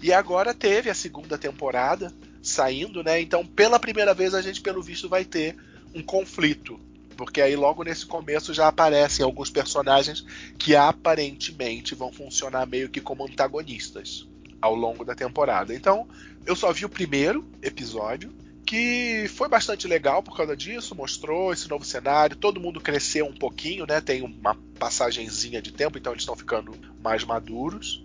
E 0.04 0.14
agora 0.14 0.54
teve 0.54 0.90
a 0.90 0.94
segunda 0.94 1.38
temporada 1.38 2.14
saindo, 2.44 3.02
né? 3.02 3.20
Então, 3.20 3.44
pela 3.44 3.80
primeira 3.80 4.14
vez, 4.14 4.36
a 4.36 4.42
gente, 4.42 4.62
pelo 4.62 4.84
visto, 4.84 5.10
vai 5.10 5.26
ter 5.26 5.56
um 5.96 6.04
conflito. 6.04 6.80
Porque 7.18 7.42
aí, 7.42 7.56
logo 7.56 7.82
nesse 7.82 8.06
começo, 8.06 8.54
já 8.54 8.68
aparecem 8.68 9.24
alguns 9.24 9.50
personagens 9.50 10.24
que 10.60 10.76
aparentemente 10.76 11.96
vão 11.96 12.12
funcionar 12.12 12.68
meio 12.68 12.90
que 12.90 13.02
como 13.02 13.26
antagonistas 13.26 14.28
ao 14.61 14.76
longo 14.76 15.03
da 15.03 15.15
temporada. 15.15 15.73
Então, 15.73 16.07
eu 16.45 16.56
só 16.56 16.72
vi 16.72 16.86
o 16.86 16.90
primeiro 16.90 17.45
episódio, 17.61 18.34
que 18.65 19.27
foi 19.36 19.48
bastante 19.48 19.88
legal 19.88 20.23
por 20.23 20.36
causa 20.36 20.57
disso, 20.57 20.95
mostrou 20.95 21.53
esse 21.53 21.69
novo 21.69 21.86
cenário, 21.86 22.36
todo 22.36 22.60
mundo 22.60 22.82
cresceu 22.82 23.26
um 23.26 23.34
pouquinho, 23.34 23.86
né? 23.86 24.02
Tem 24.02 24.23
uma 24.23 24.56
passagenzinha 24.80 25.61
de 25.61 25.72
tempo, 25.72 25.98
então 25.98 26.14
eles 26.14 26.23
estão 26.23 26.36
ficando 26.36 26.73
mais 27.02 27.23
maduros. 27.23 28.03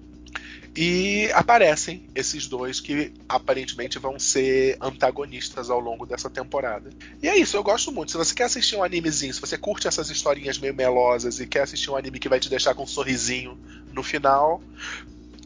E 0.76 1.28
aparecem 1.34 2.06
esses 2.14 2.46
dois 2.46 2.78
que 2.78 3.12
aparentemente 3.28 3.98
vão 3.98 4.18
ser 4.18 4.76
antagonistas 4.80 5.68
ao 5.68 5.80
longo 5.80 6.06
dessa 6.06 6.30
temporada. 6.30 6.90
E 7.20 7.28
é 7.28 7.36
isso, 7.36 7.56
eu 7.56 7.62
gosto 7.62 7.90
muito. 7.90 8.12
Se 8.12 8.16
você 8.16 8.34
quer 8.34 8.44
assistir 8.44 8.76
um 8.76 8.84
animezinho, 8.84 9.34
se 9.34 9.40
você 9.40 9.58
curte 9.58 9.88
essas 9.88 10.10
historinhas 10.10 10.58
meio 10.58 10.74
melosas 10.74 11.40
e 11.40 11.46
quer 11.46 11.62
assistir 11.62 11.90
um 11.90 11.96
anime 11.96 12.20
que 12.20 12.28
vai 12.28 12.38
te 12.38 12.48
deixar 12.48 12.74
com 12.74 12.84
um 12.84 12.86
sorrisinho 12.86 13.58
no 13.92 14.02
final, 14.02 14.62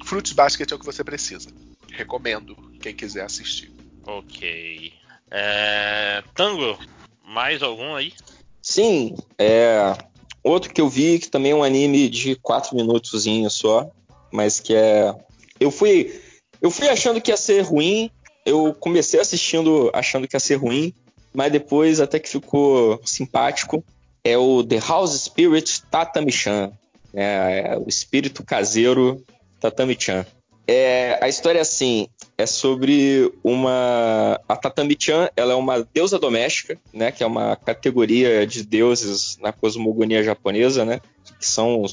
Fruits 0.05 0.33
Basket 0.33 0.71
é 0.71 0.75
o 0.75 0.79
que 0.79 0.85
você 0.85 1.03
precisa. 1.03 1.49
Recomendo 1.91 2.55
quem 2.81 2.95
quiser 2.95 3.25
assistir. 3.25 3.73
Ok. 4.07 4.93
É... 5.31 6.23
Tango, 6.35 6.79
mais 7.27 7.63
algum 7.63 7.95
aí? 7.95 8.13
Sim, 8.61 9.17
é... 9.39 9.97
outro 10.43 10.73
que 10.73 10.81
eu 10.81 10.89
vi 10.89 11.19
que 11.19 11.29
também 11.29 11.53
é 11.53 11.55
um 11.55 11.65
anime 11.65 12.09
de 12.11 12.37
4 12.37 12.77
minutos 12.77 13.25
só, 13.51 13.91
mas 14.31 14.61
que 14.61 14.75
é. 14.75 15.15
Eu 15.59 15.71
fui. 15.71 16.21
Eu 16.61 16.71
fui 16.71 16.89
achando 16.89 17.21
que 17.21 17.31
ia 17.31 17.37
ser 17.37 17.63
ruim. 17.63 18.11
Eu 18.45 18.75
comecei 18.75 19.19
assistindo 19.19 19.91
achando 19.95 20.29
que 20.29 20.37
ia 20.37 20.41
ser 20.41 20.57
ruim, 20.57 20.93
mas 21.33 21.51
depois 21.51 21.99
até 21.99 22.19
que 22.19 22.29
ficou 22.29 23.01
simpático. 23.05 23.83
É 24.23 24.37
o 24.37 24.63
The 24.63 24.81
House 24.81 25.25
Spirit 25.25 25.83
Tatami-chan. 25.91 26.73
É, 27.15 27.73
é 27.73 27.79
o 27.79 27.89
espírito 27.89 28.45
caseiro 28.45 29.23
Tatami-chan. 29.71 30.27
É, 30.67 31.19
a 31.23 31.29
história 31.29 31.59
é 31.59 31.63
assim, 31.63 32.09
é 32.37 32.45
sobre 32.45 33.33
uma 33.43 34.39
a 34.47 34.57
Tatami-chan, 34.57 35.31
ela 35.35 35.55
é 35.55 35.57
uma 35.57 35.87
deusa 35.93 36.19
doméstica, 36.19 36.79
né, 36.93 37.11
que 37.11 37.23
é 37.23 37.27
uma 37.27 37.57
categoria 37.57 38.47
de 38.47 38.63
deuses 38.63 39.39
na 39.41 39.53
cosmogonia 39.53 40.23
japonesa, 40.23 40.85
né, 40.85 41.01
que 41.39 41.47
são 41.47 41.85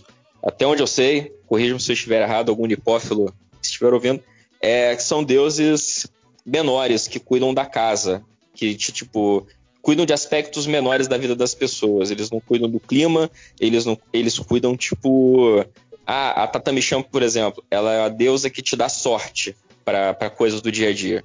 até 0.44 0.68
onde 0.68 0.82
eu 0.82 0.88
sei, 0.88 1.34
corrija-me 1.48 1.80
se 1.80 1.92
eu 1.92 1.94
estiver 1.94 2.22
errado, 2.22 2.50
algum 2.50 2.66
nipófilo 2.66 3.34
que 3.62 3.68
estiver 3.68 3.94
ouvindo, 3.94 4.22
é, 4.62 4.94
que 4.96 5.04
são 5.04 5.24
deuses 5.24 6.08
menores 6.46 7.08
que 7.08 7.20
cuidam 7.20 7.54
da 7.54 7.66
casa, 7.66 8.22
que 8.54 8.76
tipo 8.76 9.48
cuidam 9.82 10.06
de 10.06 10.14
aspectos 10.14 10.68
menores 10.68 11.08
da 11.08 11.18
vida 11.18 11.36
das 11.36 11.56
pessoas. 11.56 12.12
Eles 12.12 12.30
não 12.30 12.40
cuidam 12.40 12.70
do 12.70 12.80
clima, 12.80 13.32
eles 13.60 13.84
não, 13.84 13.98
eles 14.14 14.38
cuidam 14.38 14.78
tipo 14.78 15.66
a 16.06 16.48
Tatami 16.48 16.82
Chan, 16.82 17.02
por 17.02 17.22
exemplo, 17.22 17.64
ela 17.70 17.94
é 17.94 18.02
a 18.04 18.10
deusa 18.10 18.50
que 18.50 18.62
te 18.62 18.76
dá 18.76 18.90
sorte 18.90 19.56
para 19.84 20.30
coisas 20.30 20.62
do 20.62 20.72
dia 20.72 20.90
a 20.90 20.94
dia. 20.94 21.24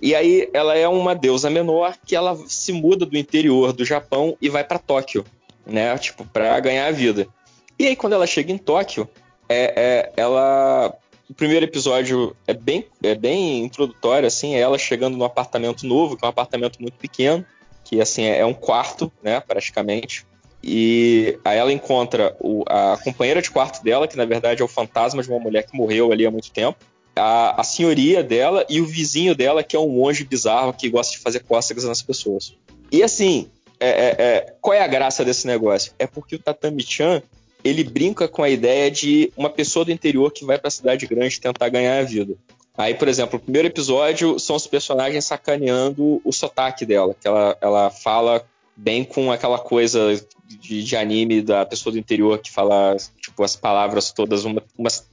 E 0.00 0.14
aí 0.14 0.48
ela 0.52 0.76
é 0.76 0.88
uma 0.88 1.14
deusa 1.14 1.48
menor 1.48 1.96
que 2.04 2.16
ela 2.16 2.36
se 2.48 2.72
muda 2.72 3.06
do 3.06 3.16
interior 3.16 3.72
do 3.72 3.84
Japão 3.84 4.36
e 4.40 4.48
vai 4.48 4.64
para 4.64 4.78
Tóquio, 4.78 5.24
né? 5.64 5.96
Tipo, 5.96 6.24
para 6.24 6.58
ganhar 6.58 6.88
a 6.88 6.90
vida. 6.90 7.28
E 7.78 7.86
aí 7.86 7.94
quando 7.94 8.14
ela 8.14 8.26
chega 8.26 8.50
em 8.50 8.58
Tóquio, 8.58 9.08
é, 9.48 9.72
é, 9.76 10.12
ela 10.16 10.92
o 11.30 11.34
primeiro 11.34 11.64
episódio 11.64 12.36
é 12.46 12.52
bem, 12.52 12.84
é 13.02 13.14
bem 13.14 13.64
introdutório, 13.64 14.26
assim, 14.26 14.54
é 14.54 14.58
ela 14.58 14.76
chegando 14.76 15.16
num 15.16 15.24
apartamento 15.24 15.86
novo, 15.86 16.16
que 16.16 16.24
é 16.24 16.26
um 16.26 16.30
apartamento 16.30 16.78
muito 16.78 16.98
pequeno, 16.98 17.46
que 17.84 18.00
assim 18.00 18.24
é, 18.24 18.40
é 18.40 18.44
um 18.44 18.52
quarto, 18.52 19.10
né, 19.22 19.40
praticamente. 19.40 20.26
E 20.62 21.38
aí 21.44 21.58
ela 21.58 21.72
encontra 21.72 22.36
o, 22.38 22.62
a 22.68 22.96
companheira 23.02 23.42
de 23.42 23.50
quarto 23.50 23.82
dela, 23.82 24.06
que 24.06 24.16
na 24.16 24.24
verdade 24.24 24.62
é 24.62 24.64
o 24.64 24.68
fantasma 24.68 25.22
de 25.22 25.28
uma 25.28 25.40
mulher 25.40 25.64
que 25.64 25.76
morreu 25.76 26.12
ali 26.12 26.24
há 26.24 26.30
muito 26.30 26.50
tempo. 26.50 26.78
A, 27.16 27.60
a 27.60 27.64
senhoria 27.64 28.22
dela 28.22 28.64
e 28.68 28.80
o 28.80 28.86
vizinho 28.86 29.34
dela, 29.34 29.62
que 29.62 29.74
é 29.74 29.78
um 29.78 29.88
monge 29.88 30.24
bizarro 30.24 30.72
que 30.72 30.88
gosta 30.88 31.12
de 31.12 31.18
fazer 31.18 31.40
cócegas 31.40 31.84
nas 31.84 32.00
pessoas. 32.00 32.56
E 32.90 33.02
assim, 33.02 33.48
é, 33.80 33.88
é, 33.88 34.16
é, 34.18 34.54
qual 34.60 34.74
é 34.74 34.80
a 34.80 34.86
graça 34.86 35.24
desse 35.24 35.46
negócio? 35.46 35.92
É 35.98 36.06
porque 36.06 36.36
o 36.36 36.38
Tatami-chan 36.38 37.22
ele 37.64 37.84
brinca 37.84 38.28
com 38.28 38.42
a 38.42 38.48
ideia 38.48 38.90
de 38.90 39.32
uma 39.36 39.50
pessoa 39.50 39.84
do 39.84 39.92
interior 39.92 40.32
que 40.32 40.44
vai 40.44 40.58
para 40.58 40.68
a 40.68 40.70
cidade 40.70 41.06
grande 41.06 41.40
tentar 41.40 41.68
ganhar 41.68 41.98
a 41.98 42.02
vida. 42.02 42.34
Aí, 42.76 42.94
por 42.94 43.06
exemplo, 43.06 43.38
o 43.38 43.42
primeiro 43.42 43.68
episódio 43.68 44.38
são 44.38 44.56
os 44.56 44.66
personagens 44.66 45.24
sacaneando 45.24 46.20
o 46.24 46.32
sotaque 46.32 46.86
dela, 46.86 47.14
que 47.20 47.28
ela, 47.28 47.56
ela 47.60 47.90
fala 47.90 48.44
bem 48.76 49.04
com 49.04 49.30
aquela 49.30 49.58
coisa 49.58 50.20
de, 50.46 50.82
de, 50.82 50.96
anime 50.96 51.42
da 51.42 51.64
pessoa 51.64 51.92
do 51.92 51.98
interior 51.98 52.38
que 52.38 52.50
fala, 52.50 52.96
tipo, 53.20 53.42
as 53.42 53.56
palavras 53.56 54.12
todas 54.12 54.44
uma, 54.44 54.62
umas 54.76 55.06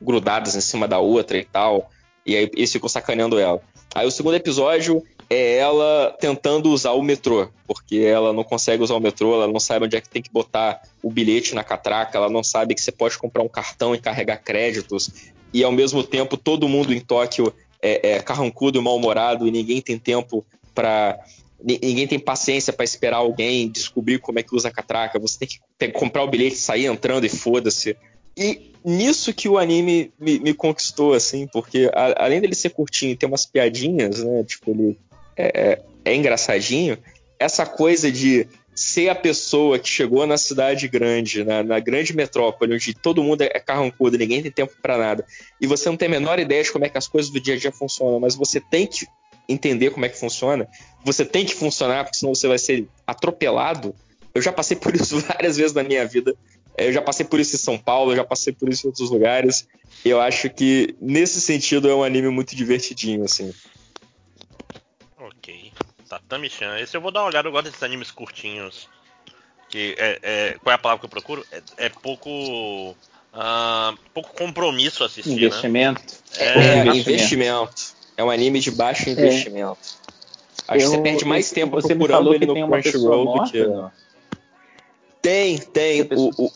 grudadas 0.00 0.56
em 0.56 0.60
cima 0.60 0.86
da 0.88 0.98
outra 0.98 1.38
e 1.38 1.44
tal. 1.44 1.90
E 2.24 2.36
aí 2.36 2.50
eles 2.54 2.72
ficam 2.72 2.88
sacaneando 2.88 3.38
ela. 3.38 3.60
Aí 3.94 4.06
o 4.06 4.10
segundo 4.10 4.36
episódio 4.36 5.02
é 5.28 5.56
ela 5.56 6.16
tentando 6.20 6.70
usar 6.70 6.92
o 6.92 7.02
metrô, 7.02 7.48
porque 7.66 7.96
ela 7.96 8.32
não 8.32 8.44
consegue 8.44 8.82
usar 8.82 8.94
o 8.94 9.00
metrô, 9.00 9.34
ela 9.34 9.48
não 9.48 9.58
sabe 9.58 9.86
onde 9.86 9.96
é 9.96 10.00
que 10.00 10.08
tem 10.08 10.22
que 10.22 10.30
botar 10.30 10.82
o 11.02 11.10
bilhete 11.10 11.54
na 11.54 11.64
catraca, 11.64 12.18
ela 12.18 12.28
não 12.28 12.44
sabe 12.44 12.74
que 12.74 12.80
você 12.80 12.92
pode 12.92 13.18
comprar 13.18 13.42
um 13.42 13.48
cartão 13.48 13.94
e 13.94 13.98
carregar 13.98 14.42
créditos, 14.42 15.32
e 15.52 15.64
ao 15.64 15.72
mesmo 15.72 16.02
tempo 16.02 16.36
todo 16.36 16.68
mundo 16.68 16.92
em 16.92 17.00
Tóquio 17.00 17.52
é, 17.80 18.12
é 18.12 18.20
carrancudo 18.20 18.78
e 18.78 18.82
mal-humorado 18.82 19.46
e 19.46 19.50
ninguém 19.50 19.80
tem 19.80 19.98
tempo 19.98 20.44
para 20.74 21.18
ninguém 21.64 22.06
tem 22.06 22.18
paciência 22.18 22.72
para 22.72 22.84
esperar 22.84 23.18
alguém 23.18 23.68
descobrir 23.68 24.18
como 24.18 24.38
é 24.38 24.42
que 24.42 24.54
usa 24.54 24.68
a 24.68 24.72
catraca. 24.72 25.18
Você 25.18 25.38
tem 25.38 25.48
que, 25.48 25.60
tem 25.78 25.90
que 25.90 25.98
comprar 25.98 26.22
o 26.22 26.28
bilhete, 26.28 26.56
sair 26.56 26.86
entrando 26.86 27.24
e 27.24 27.28
foda-se. 27.28 27.96
E 28.36 28.72
nisso 28.84 29.32
que 29.32 29.48
o 29.48 29.58
anime 29.58 30.12
me, 30.18 30.38
me 30.38 30.54
conquistou, 30.54 31.12
assim, 31.14 31.46
porque 31.46 31.90
a, 31.94 32.24
além 32.24 32.40
dele 32.40 32.54
ser 32.54 32.70
curtinho 32.70 33.12
e 33.12 33.16
ter 33.16 33.26
umas 33.26 33.46
piadinhas, 33.46 34.22
né? 34.24 34.42
Tipo, 34.44 34.70
ele 34.70 34.98
é, 35.36 35.72
é, 35.72 35.82
é 36.04 36.16
engraçadinho. 36.16 36.98
Essa 37.38 37.66
coisa 37.66 38.10
de 38.10 38.46
ser 38.74 39.10
a 39.10 39.14
pessoa 39.14 39.78
que 39.78 39.88
chegou 39.88 40.26
na 40.26 40.38
cidade 40.38 40.88
grande, 40.88 41.44
na, 41.44 41.62
na, 41.62 41.78
grande 41.78 42.16
metrópole, 42.16 42.74
onde 42.74 42.94
todo 42.94 43.22
mundo 43.22 43.42
é 43.42 43.60
carrancudo, 43.60 44.16
ninguém 44.16 44.42
tem 44.42 44.50
tempo 44.50 44.72
para 44.80 44.96
nada, 44.96 45.26
e 45.60 45.66
você 45.66 45.88
não 45.90 45.96
tem 45.96 46.08
a 46.08 46.10
menor 46.10 46.38
ideia 46.38 46.62
de 46.62 46.72
como 46.72 46.84
é 46.84 46.88
que 46.88 46.96
as 46.96 47.06
coisas 47.06 47.30
do 47.30 47.38
dia 47.38 47.54
a 47.54 47.58
dia 47.58 47.70
funcionam, 47.70 48.18
mas 48.18 48.34
você 48.34 48.60
tem 48.60 48.86
que 48.86 49.06
entender 49.48 49.90
como 49.90 50.04
é 50.04 50.08
que 50.08 50.18
funciona, 50.18 50.68
você 51.04 51.24
tem 51.24 51.44
que 51.44 51.54
funcionar, 51.54 52.04
porque 52.04 52.18
senão 52.18 52.34
você 52.34 52.48
vai 52.48 52.58
ser 52.58 52.86
atropelado. 53.06 53.94
Eu 54.34 54.40
já 54.40 54.52
passei 54.52 54.76
por 54.76 54.94
isso 54.94 55.18
várias 55.26 55.56
vezes 55.56 55.72
na 55.72 55.82
minha 55.82 56.06
vida. 56.06 56.34
Eu 56.76 56.92
já 56.92 57.02
passei 57.02 57.26
por 57.26 57.38
isso 57.38 57.54
em 57.54 57.58
São 57.58 57.76
Paulo, 57.76 58.12
eu 58.12 58.16
já 58.16 58.24
passei 58.24 58.52
por 58.52 58.68
isso 58.68 58.86
em 58.86 58.88
outros 58.88 59.10
lugares. 59.10 59.68
Eu 60.04 60.20
acho 60.20 60.48
que, 60.48 60.94
nesse 61.00 61.40
sentido, 61.40 61.88
é 61.88 61.94
um 61.94 62.02
anime 62.02 62.28
muito 62.28 62.56
divertidinho, 62.56 63.24
assim. 63.24 63.52
Ok. 65.18 65.72
Tatami-chan. 66.08 66.78
Esse 66.80 66.96
eu 66.96 67.00
vou 67.00 67.10
dar 67.10 67.20
uma 67.20 67.28
olhada, 67.28 67.48
eu 67.48 67.52
gosto 67.52 67.66
desses 67.66 67.82
animes 67.82 68.10
curtinhos. 68.10 68.88
Que 69.68 69.94
é, 69.98 70.18
é, 70.22 70.58
qual 70.62 70.72
é 70.72 70.74
a 70.74 70.78
palavra 70.78 71.00
que 71.00 71.06
eu 71.06 71.10
procuro? 71.10 71.46
É, 71.50 71.86
é 71.86 71.88
pouco. 71.88 72.30
Uh, 73.32 73.96
pouco 74.12 74.34
compromisso 74.34 75.04
assistir. 75.04 75.30
Né? 75.30 75.36
Investimento. 75.36 76.14
Né? 76.38 76.84
É, 76.84 76.88
é 76.88 76.96
investimento. 76.96 77.91
É 78.16 78.24
um 78.24 78.30
anime 78.30 78.60
de 78.60 78.70
baixo 78.70 79.08
é. 79.08 79.12
investimento. 79.12 79.78
Acho 80.68 80.84
eu, 80.84 80.90
que 80.90 80.96
você 80.96 81.02
perde 81.02 81.24
mais 81.24 81.50
tempo 81.50 81.80
você 81.80 81.94
procurando 81.94 82.34
ele 82.34 82.46
no 82.46 82.54
Crunchyroll 82.54 83.34
do 83.34 83.50
que. 83.50 83.66
Tem, 85.20 85.58
tem. 85.58 86.02
O, 86.02 86.30
o, 86.36 86.52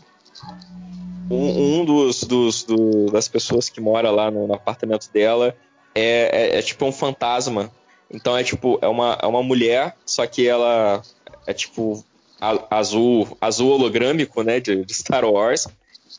um, 1.30 1.80
um 1.80 1.84
dos, 1.84 2.24
dos 2.24 2.62
do, 2.62 3.06
das 3.10 3.28
pessoas 3.28 3.68
que 3.68 3.80
mora 3.80 4.10
lá 4.10 4.30
no, 4.30 4.46
no 4.46 4.54
apartamento 4.54 5.10
dela 5.12 5.56
é, 5.94 6.54
é, 6.54 6.58
é, 6.58 6.62
tipo 6.62 6.84
um 6.84 6.92
fantasma. 6.92 7.70
Então 8.10 8.36
é 8.36 8.44
tipo, 8.44 8.78
é 8.80 8.86
uma, 8.86 9.18
é 9.20 9.26
uma 9.26 9.42
mulher, 9.42 9.96
só 10.04 10.26
que 10.26 10.46
ela 10.46 11.02
é 11.46 11.52
tipo 11.52 12.04
a, 12.40 12.78
azul, 12.78 13.36
azul 13.40 13.70
hologrâmico, 13.70 14.42
né, 14.42 14.60
de, 14.60 14.84
de, 14.84 14.94
Star 14.94 15.24
Wars. 15.24 15.66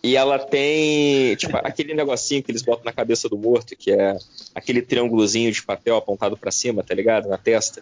E 0.03 0.15
ela 0.15 0.37
tem, 0.37 1.35
tipo, 1.35 1.57
aquele 1.63 1.93
negocinho 1.93 2.43
que 2.43 2.51
eles 2.51 2.61
botam 2.61 2.85
na 2.85 2.93
cabeça 2.93 3.27
do 3.27 3.37
morto, 3.37 3.75
que 3.75 3.91
é 3.91 4.17
aquele 4.53 4.81
triângulozinho 4.81 5.51
de 5.51 5.63
papel 5.63 5.97
apontado 5.97 6.37
para 6.37 6.51
cima, 6.51 6.83
tá 6.83 6.93
ligado? 6.93 7.27
Na 7.27 7.37
testa. 7.37 7.81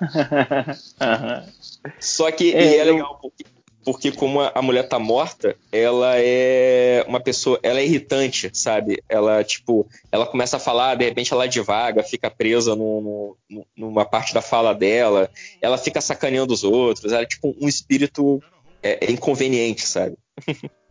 Só 1.99 2.31
que 2.31 2.53
é, 2.53 2.77
é 2.77 2.83
legal 2.83 3.19
porque 3.21 3.45
porque 3.85 4.11
como 4.11 4.41
a 4.41 4.61
mulher 4.63 4.89
tá 4.89 4.97
morta, 4.97 5.55
ela 5.71 6.15
é 6.17 7.05
uma 7.07 7.19
pessoa, 7.19 7.59
ela 7.61 7.79
é 7.79 7.85
irritante, 7.85 8.49
sabe? 8.51 9.01
Ela, 9.07 9.43
tipo, 9.43 9.87
ela 10.11 10.25
começa 10.25 10.57
a 10.57 10.59
falar, 10.59 10.95
de 10.95 11.05
repente 11.05 11.31
ela 11.31 11.47
divaga, 11.47 12.01
fica 12.01 12.31
presa 12.31 12.75
no, 12.75 13.37
no, 13.47 13.65
numa 13.77 14.03
parte 14.03 14.33
da 14.33 14.41
fala 14.41 14.73
dela, 14.73 15.29
ela 15.61 15.77
fica 15.77 16.01
sacaneando 16.01 16.51
os 16.51 16.63
outros, 16.63 17.13
ela 17.13 17.21
é 17.21 17.27
tipo 17.27 17.55
um 17.61 17.67
espírito 17.67 18.41
é, 18.81 19.05
é 19.05 19.11
inconveniente, 19.11 19.85
sabe? 19.85 20.17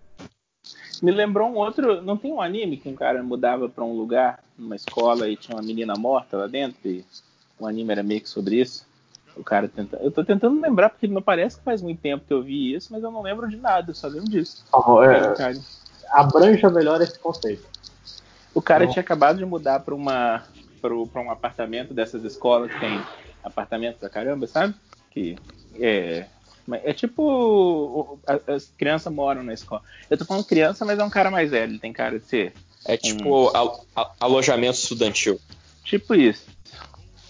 Me 1.02 1.10
lembrou 1.10 1.48
um 1.48 1.56
outro, 1.56 2.02
não 2.02 2.16
tem 2.16 2.32
um 2.32 2.40
anime 2.40 2.76
que 2.76 2.88
um 2.88 2.94
cara 2.94 3.22
mudava 3.22 3.68
para 3.68 3.84
um 3.84 3.96
lugar, 3.96 4.40
numa 4.58 4.76
escola 4.76 5.28
e 5.28 5.36
tinha 5.36 5.56
uma 5.56 5.62
menina 5.62 5.94
morta 5.96 6.36
lá 6.36 6.46
dentro 6.46 6.88
e 6.88 7.04
o 7.58 7.66
anime 7.66 7.92
era 7.92 8.02
meio 8.02 8.20
que 8.20 8.28
sobre 8.28 8.60
isso? 8.60 8.86
O 9.36 9.42
cara 9.42 9.68
tenta. 9.68 9.96
Eu 9.96 10.10
tô 10.10 10.24
tentando 10.24 10.60
lembrar, 10.60 10.90
porque 10.90 11.08
não 11.08 11.20
parece 11.20 11.58
que 11.58 11.64
faz 11.64 11.82
muito 11.82 12.00
tempo 12.00 12.24
que 12.26 12.32
eu 12.32 12.42
vi 12.42 12.74
isso, 12.74 12.92
mas 12.92 13.02
eu 13.02 13.10
não 13.10 13.22
lembro 13.22 13.48
de 13.48 13.56
nada, 13.56 13.90
eu 13.90 13.94
só 13.94 14.06
lembro 14.06 14.30
disso. 14.30 14.64
Oh, 14.72 15.02
é, 15.02 15.34
abranja 16.10 16.70
melhor 16.70 17.00
esse 17.00 17.18
conceito. 17.18 17.66
O 18.54 18.62
cara 18.62 18.86
tinha 18.86 19.02
acabado 19.02 19.38
de 19.38 19.44
mudar 19.44 19.80
para 19.80 19.94
uma 19.94 20.44
para 20.80 21.22
um 21.22 21.30
apartamento 21.30 21.94
dessas 21.94 22.22
escolas 22.24 22.70
que 22.70 22.78
tem 22.78 23.02
apartamento 23.42 23.96
pra 23.96 24.10
caramba, 24.10 24.46
sabe? 24.46 24.74
Que 25.10 25.36
é 25.80 26.26
é 26.72 26.92
tipo 26.92 28.18
as 28.46 28.66
crianças 28.76 29.12
moram 29.12 29.42
na 29.42 29.52
escola. 29.52 29.82
Eu 30.08 30.16
tô 30.16 30.24
falando 30.24 30.44
criança, 30.44 30.84
mas 30.84 30.98
é 30.98 31.04
um 31.04 31.10
cara 31.10 31.30
mais 31.30 31.50
velho, 31.50 31.72
ele 31.72 31.78
tem 31.78 31.92
cara 31.92 32.18
de 32.18 32.24
ser. 32.24 32.52
É 32.86 32.96
tipo 32.96 33.50
um... 33.50 33.76
alojamento 34.20 34.78
estudantil. 34.78 35.40
Tipo 35.84 36.14
isso. 36.14 36.46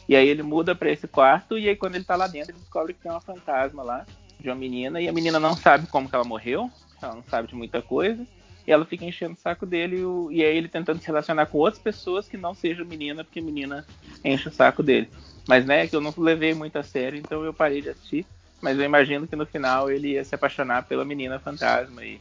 E 0.08 0.14
aí 0.14 0.28
ele 0.28 0.42
muda 0.42 0.74
para 0.74 0.90
esse 0.90 1.08
quarto 1.08 1.58
e 1.58 1.68
aí 1.68 1.76
quando 1.76 1.94
ele 1.96 2.04
tá 2.04 2.16
lá 2.16 2.26
dentro, 2.26 2.52
ele 2.52 2.58
descobre 2.58 2.92
que 2.92 3.00
tem 3.00 3.10
uma 3.10 3.20
fantasma 3.20 3.82
lá 3.82 4.06
de 4.38 4.48
uma 4.48 4.56
menina 4.56 5.00
e 5.00 5.08
a 5.08 5.12
menina 5.12 5.40
não 5.40 5.56
sabe 5.56 5.86
como 5.86 6.08
que 6.08 6.14
ela 6.14 6.24
morreu, 6.24 6.70
ela 7.00 7.14
não 7.14 7.24
sabe 7.24 7.48
de 7.48 7.54
muita 7.54 7.80
coisa. 7.80 8.26
E 8.66 8.72
ela 8.72 8.86
fica 8.86 9.04
enchendo 9.04 9.34
o 9.34 9.40
saco 9.40 9.66
dele 9.66 9.96
e, 9.96 10.36
e 10.36 10.44
aí 10.44 10.56
ele 10.56 10.68
tentando 10.68 10.98
se 10.98 11.06
relacionar 11.06 11.46
com 11.46 11.58
outras 11.58 11.82
pessoas 11.82 12.26
que 12.26 12.36
não 12.36 12.54
sejam 12.54 12.86
menina, 12.86 13.22
porque 13.22 13.40
menina 13.40 13.86
enche 14.24 14.48
o 14.48 14.52
saco 14.52 14.82
dele. 14.82 15.10
Mas 15.46 15.66
né, 15.66 15.86
que 15.86 15.94
eu 15.94 16.00
não 16.00 16.14
levei 16.16 16.54
muito 16.54 16.78
a 16.78 16.82
sério, 16.82 17.18
então 17.18 17.44
eu 17.44 17.52
parei 17.52 17.82
de 17.82 17.90
assistir. 17.90 18.26
Mas 18.64 18.78
eu 18.78 18.84
imagino 18.84 19.28
que 19.28 19.36
no 19.36 19.44
final 19.44 19.90
ele 19.90 20.12
ia 20.12 20.24
se 20.24 20.34
apaixonar 20.34 20.84
pela 20.84 21.04
menina 21.04 21.38
fantasma 21.38 22.02
e, 22.02 22.18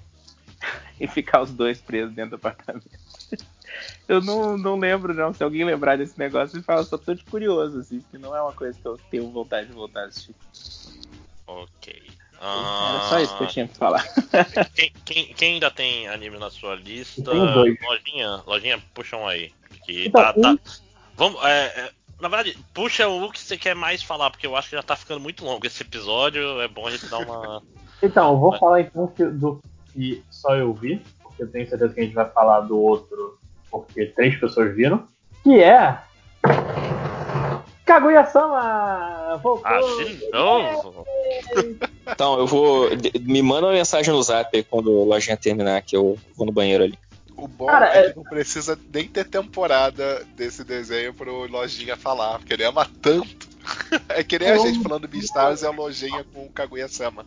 e 0.99 1.07
ficar 1.07 1.41
os 1.41 1.52
dois 1.52 1.80
presos 1.80 2.14
dentro 2.14 2.32
do 2.32 2.36
apartamento. 2.36 2.90
Eu 4.07 4.22
não, 4.22 4.56
não 4.56 4.78
lembro, 4.78 5.14
não. 5.14 5.34
Se 5.34 5.44
alguém 5.44 5.64
lembrar 5.64 5.98
desse 5.98 6.20
negócio, 6.20 6.56
me 6.56 6.61
fala, 6.61 6.84
só 6.84 6.95
tô 6.95 7.15
de 7.15 7.24
curioso, 7.24 7.80
assim, 7.80 8.03
que 8.11 8.20
não 8.20 8.36
é 8.36 8.41
uma 8.41 8.52
coisa 8.52 8.78
que 8.78 8.86
eu 8.86 8.99
tenho 9.10 9.32
vontade 9.32 9.68
de 9.68 9.74
voltar 9.74 10.02
a 10.02 10.06
assistir. 10.06 10.36
Ok. 11.48 12.03
Era 12.40 13.10
só 13.10 13.20
isso 13.20 13.38
que 13.38 13.44
eu 13.44 13.48
tinha 13.48 13.68
que 13.68 13.76
falar. 13.76 14.06
Quem, 14.76 14.91
quem, 15.06 15.34
quem 15.34 15.53
ainda 15.53 15.72
tem 15.72 16.07
anime 16.10 16.38
na 16.38 16.52
sua 16.52 16.76
lista? 16.76 17.32
Lojinha, 17.32 18.44
lojinha, 18.45 18.84
puxa 18.94 19.18
um 19.18 19.28
aí. 19.28 19.52
Que 19.86 20.07
então, 20.07 20.22
tá, 20.22 20.34
tá, 20.34 20.57
Vamos, 21.15 21.44
é, 21.44 21.65
é, 21.65 21.91
na 22.19 22.27
verdade, 22.27 22.57
puxa 22.73 23.07
o 23.07 23.31
que 23.31 23.40
você 23.40 23.57
quer 23.57 23.76
mais 23.76 24.02
falar, 24.02 24.30
porque 24.30 24.48
eu 24.48 24.56
acho 24.56 24.69
que 24.69 24.76
já 24.76 24.84
tá 24.84 24.95
ficando 24.95 25.19
muito 25.19 25.44
longo 25.44 25.65
esse 25.65 25.81
episódio. 25.81 26.61
É 26.61 26.68
bom 26.68 26.88
a 26.88 26.91
gente 26.91 27.07
dar 27.07 27.19
uma. 27.19 27.61
Então, 28.02 28.34
eu 28.34 28.38
vou 28.38 28.57
falar 28.57 28.81
então 28.81 29.14
do 29.31 29.61
que 29.94 30.22
só 30.30 30.53
eu 30.57 30.73
vi, 30.73 31.02
porque 31.22 31.44
eu 31.44 31.49
tenho 31.49 31.69
certeza 31.69 31.94
que 31.94 32.02
a 32.02 32.03
gente 32.03 32.14
vai 32.14 32.30
falar 32.30 32.60
do 32.60 32.77
outro 32.77 33.40
porque 33.73 34.06
três 34.07 34.40
pessoas 34.40 34.76
viram, 34.76 35.07
que 35.44 35.61
é. 35.61 35.98
Kaguya-sama! 37.85 39.40
Voltou! 39.41 39.65
Ah, 39.65 39.80
de 39.80 40.30
novo? 40.31 41.06
então, 42.07 42.40
eu 42.40 42.48
vou. 42.48 42.90
Me 43.22 43.41
manda 43.41 43.68
uma 43.68 43.73
mensagem 43.73 44.14
no 44.14 44.22
zap 44.22 44.64
quando 44.64 45.02
a 45.02 45.06
lojinha 45.06 45.35
terminar, 45.35 45.81
que 45.81 45.98
eu 45.98 46.18
vou 46.35 46.45
no 46.45 46.52
banheiro 46.52 46.84
ali. 46.84 46.98
O 47.35 47.47
bom 47.47 47.65
Cara, 47.65 47.95
é, 47.95 48.05
é 48.05 48.10
que 48.11 48.18
não 48.18 48.23
precisa 48.23 48.77
nem 48.93 49.07
ter 49.07 49.26
temporada 49.26 50.23
desse 50.35 50.64
desenho 50.64 51.14
pro 51.14 51.47
Lojinha 51.47 51.97
falar, 51.97 52.39
porque 52.39 52.53
ele 52.53 52.64
ama 52.64 52.88
tanto. 53.01 53.47
é 54.10 54.23
que 54.23 54.38
nem 54.38 54.49
a 54.49 54.57
gente 54.57 54.84
falando 54.84 55.07
Beastars 55.07 55.61
e 55.61 55.65
a 55.65 55.72
Lojinha 55.72 56.26
com 56.34 56.45
o 56.45 56.49
Kaguya-sama. 56.49 57.26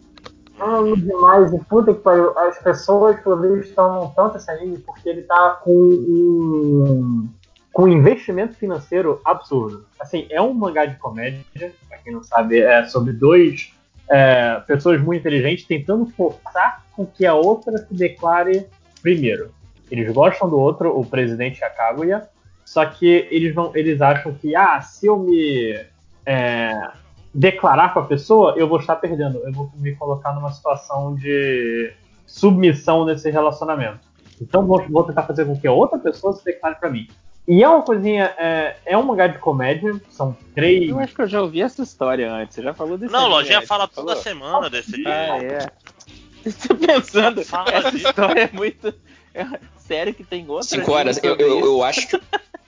Amo 0.58 0.96
demais, 0.96 1.52
e 1.52 1.58
puta 1.64 1.92
que 1.92 2.00
pariu. 2.00 2.36
As 2.38 2.58
pessoas, 2.58 3.20
pelo 3.20 3.36
visto, 3.40 3.68
estão 3.68 4.12
tanto 4.16 4.38
esse 4.38 4.50
anime 4.50 4.78
porque 4.78 5.08
ele 5.08 5.22
tá 5.22 5.60
com 5.62 5.70
um, 5.72 7.28
com 7.72 7.82
um 7.84 7.88
investimento 7.88 8.54
financeiro 8.54 9.20
absurdo. 9.24 9.84
Assim, 10.00 10.26
é 10.30 10.40
um 10.40 10.54
mangá 10.54 10.86
de 10.86 10.96
comédia, 10.96 11.44
pra 11.88 11.98
quem 11.98 12.12
não 12.12 12.22
sabe, 12.22 12.60
é 12.60 12.86
sobre 12.86 13.12
dois 13.12 13.72
é, 14.08 14.60
pessoas 14.66 15.00
muito 15.00 15.20
inteligentes 15.20 15.66
tentando 15.66 16.06
forçar 16.06 16.84
com 16.92 17.04
que 17.04 17.26
a 17.26 17.34
outra 17.34 17.76
se 17.78 17.92
declare 17.92 18.66
primeiro. 19.02 19.52
Eles 19.90 20.12
gostam 20.12 20.48
do 20.48 20.58
outro, 20.58 20.98
o 20.98 21.04
presidente 21.04 21.62
Akaguya, 21.64 22.28
só 22.64 22.84
que 22.84 23.28
eles 23.30 23.54
não, 23.54 23.70
eles 23.74 24.00
acham 24.00 24.34
que, 24.34 24.54
ah, 24.56 24.80
se 24.80 25.06
eu 25.06 25.18
me 25.18 25.78
é, 26.24 26.90
declarar 27.32 27.94
com 27.94 28.00
a 28.00 28.04
pessoa, 28.04 28.54
eu 28.56 28.68
vou 28.68 28.80
estar 28.80 28.96
perdendo. 28.96 29.38
Eu 29.44 29.52
vou 29.52 29.70
me 29.76 29.94
colocar 29.94 30.32
numa 30.32 30.50
situação 30.50 31.14
de 31.14 31.92
submissão 32.26 33.04
nesse 33.04 33.30
relacionamento. 33.30 34.00
Então 34.40 34.66
vou, 34.66 34.84
vou 34.88 35.04
tentar 35.04 35.22
fazer 35.22 35.44
com 35.44 35.58
que 35.58 35.66
a 35.66 35.72
outra 35.72 35.98
pessoa 35.98 36.32
se 36.32 36.44
declare 36.44 36.74
para 36.74 36.90
mim. 36.90 37.06
E 37.48 37.62
é 37.62 37.68
uma 37.68 37.82
coisinha, 37.82 38.34
é, 38.36 38.76
é 38.84 38.98
um 38.98 39.04
mangá 39.04 39.28
de 39.28 39.38
comédia, 39.38 39.94
são 40.10 40.36
três. 40.52 40.90
Eu 40.90 40.98
acho 40.98 41.14
que 41.14 41.22
eu 41.22 41.28
já 41.28 41.40
ouvi 41.40 41.62
essa 41.62 41.82
história 41.82 42.30
antes, 42.32 42.56
você 42.56 42.62
já 42.62 42.74
falou 42.74 42.98
desse 42.98 43.12
Não, 43.12 43.28
Lojinha 43.28 43.62
fala 43.62 43.86
toda 43.86 44.08
falou? 44.08 44.22
semana 44.22 44.68
desse 44.68 45.06
Ah, 45.06 45.38
é. 45.38 45.70
Estou 46.44 46.76
pensando, 46.76 47.40
essa 47.40 47.90
disso. 47.92 48.08
história 48.08 48.50
é 48.52 48.56
muito. 48.56 48.92
É, 49.36 49.46
sério 49.86 50.14
que 50.14 50.24
tem 50.24 50.48
outra? 50.48 50.68
Cinco 50.68 50.92
horas, 50.92 51.20
eu, 51.22 51.36
eu, 51.36 51.60
eu 51.60 51.82
acho 51.84 52.08
que 52.08 52.20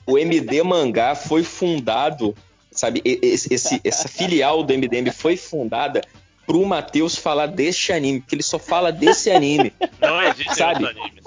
o 0.06 0.18
MD 0.18 0.62
Mangá 0.62 1.14
foi 1.14 1.42
fundado 1.42 2.34
sabe? 2.78 3.02
Esse, 3.04 3.52
esse, 3.52 3.80
essa 3.82 4.08
filial 4.08 4.62
do 4.62 4.72
MDM 4.72 5.10
foi 5.12 5.36
fundada 5.36 6.00
pro 6.46 6.64
Matheus 6.64 7.16
falar 7.16 7.46
deste 7.46 7.92
anime, 7.92 8.20
porque 8.20 8.36
ele 8.36 8.42
só 8.42 8.58
fala 8.58 8.90
desse 8.90 9.30
anime. 9.30 9.72
Não 10.00 10.22
existe 10.22 10.54
sabe? 10.54 10.86
anime. 10.86 11.20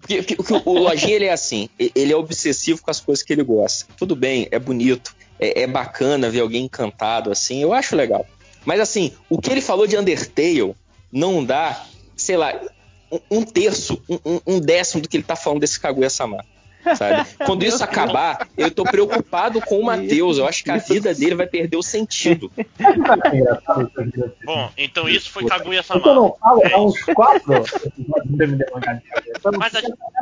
Porque, 0.00 0.36
porque, 0.36 0.62
o 0.64 0.78
Lojinha 0.78 1.16
ele 1.16 1.24
é 1.26 1.32
assim, 1.32 1.68
ele 1.78 2.12
é 2.12 2.16
obsessivo 2.16 2.80
com 2.80 2.90
as 2.90 3.00
coisas 3.00 3.24
que 3.24 3.32
ele 3.32 3.42
gosta. 3.42 3.86
Tudo 3.96 4.14
bem, 4.14 4.48
é 4.50 4.58
bonito, 4.58 5.14
é, 5.38 5.62
é 5.62 5.66
bacana 5.66 6.30
ver 6.30 6.40
alguém 6.40 6.64
encantado 6.64 7.30
assim, 7.30 7.62
eu 7.62 7.72
acho 7.72 7.96
legal. 7.96 8.26
Mas 8.64 8.80
assim, 8.80 9.12
o 9.28 9.40
que 9.40 9.50
ele 9.50 9.60
falou 9.60 9.86
de 9.86 9.96
Undertale 9.96 10.74
não 11.10 11.44
dá, 11.44 11.84
sei 12.16 12.36
lá, 12.36 12.58
um, 13.10 13.38
um 13.38 13.42
terço, 13.42 14.02
um, 14.08 14.40
um, 14.46 14.60
décimo 14.60 15.02
do 15.02 15.08
que 15.08 15.16
ele 15.16 15.24
tá 15.24 15.36
falando 15.36 15.60
desse 15.60 15.78
Kaguya-sama 15.80 16.44
sabe? 16.96 17.28
Quando 17.44 17.64
isso 17.64 17.82
acabar, 17.82 18.48
eu 18.56 18.70
tô 18.70 18.84
preocupado 18.84 19.60
com 19.60 19.80
o 19.80 19.84
Matheus. 19.84 20.38
Eu 20.38 20.46
acho 20.46 20.62
que 20.64 20.70
a 20.70 20.76
vida 20.76 21.14
dele 21.14 21.34
vai 21.34 21.46
perder 21.46 21.76
o 21.76 21.82
sentido. 21.82 22.50
Bom, 24.44 24.70
então 24.76 25.08
isso 25.08 25.30
foi 25.30 25.44
Kaguya-sama. 25.46 26.00
Eu 26.04 26.14
não 26.14 26.36
falo, 26.40 26.62
é 26.62 26.76
uns 26.76 27.02
quatro 27.02 27.64
Mas 29.58 29.74
a 29.74 29.80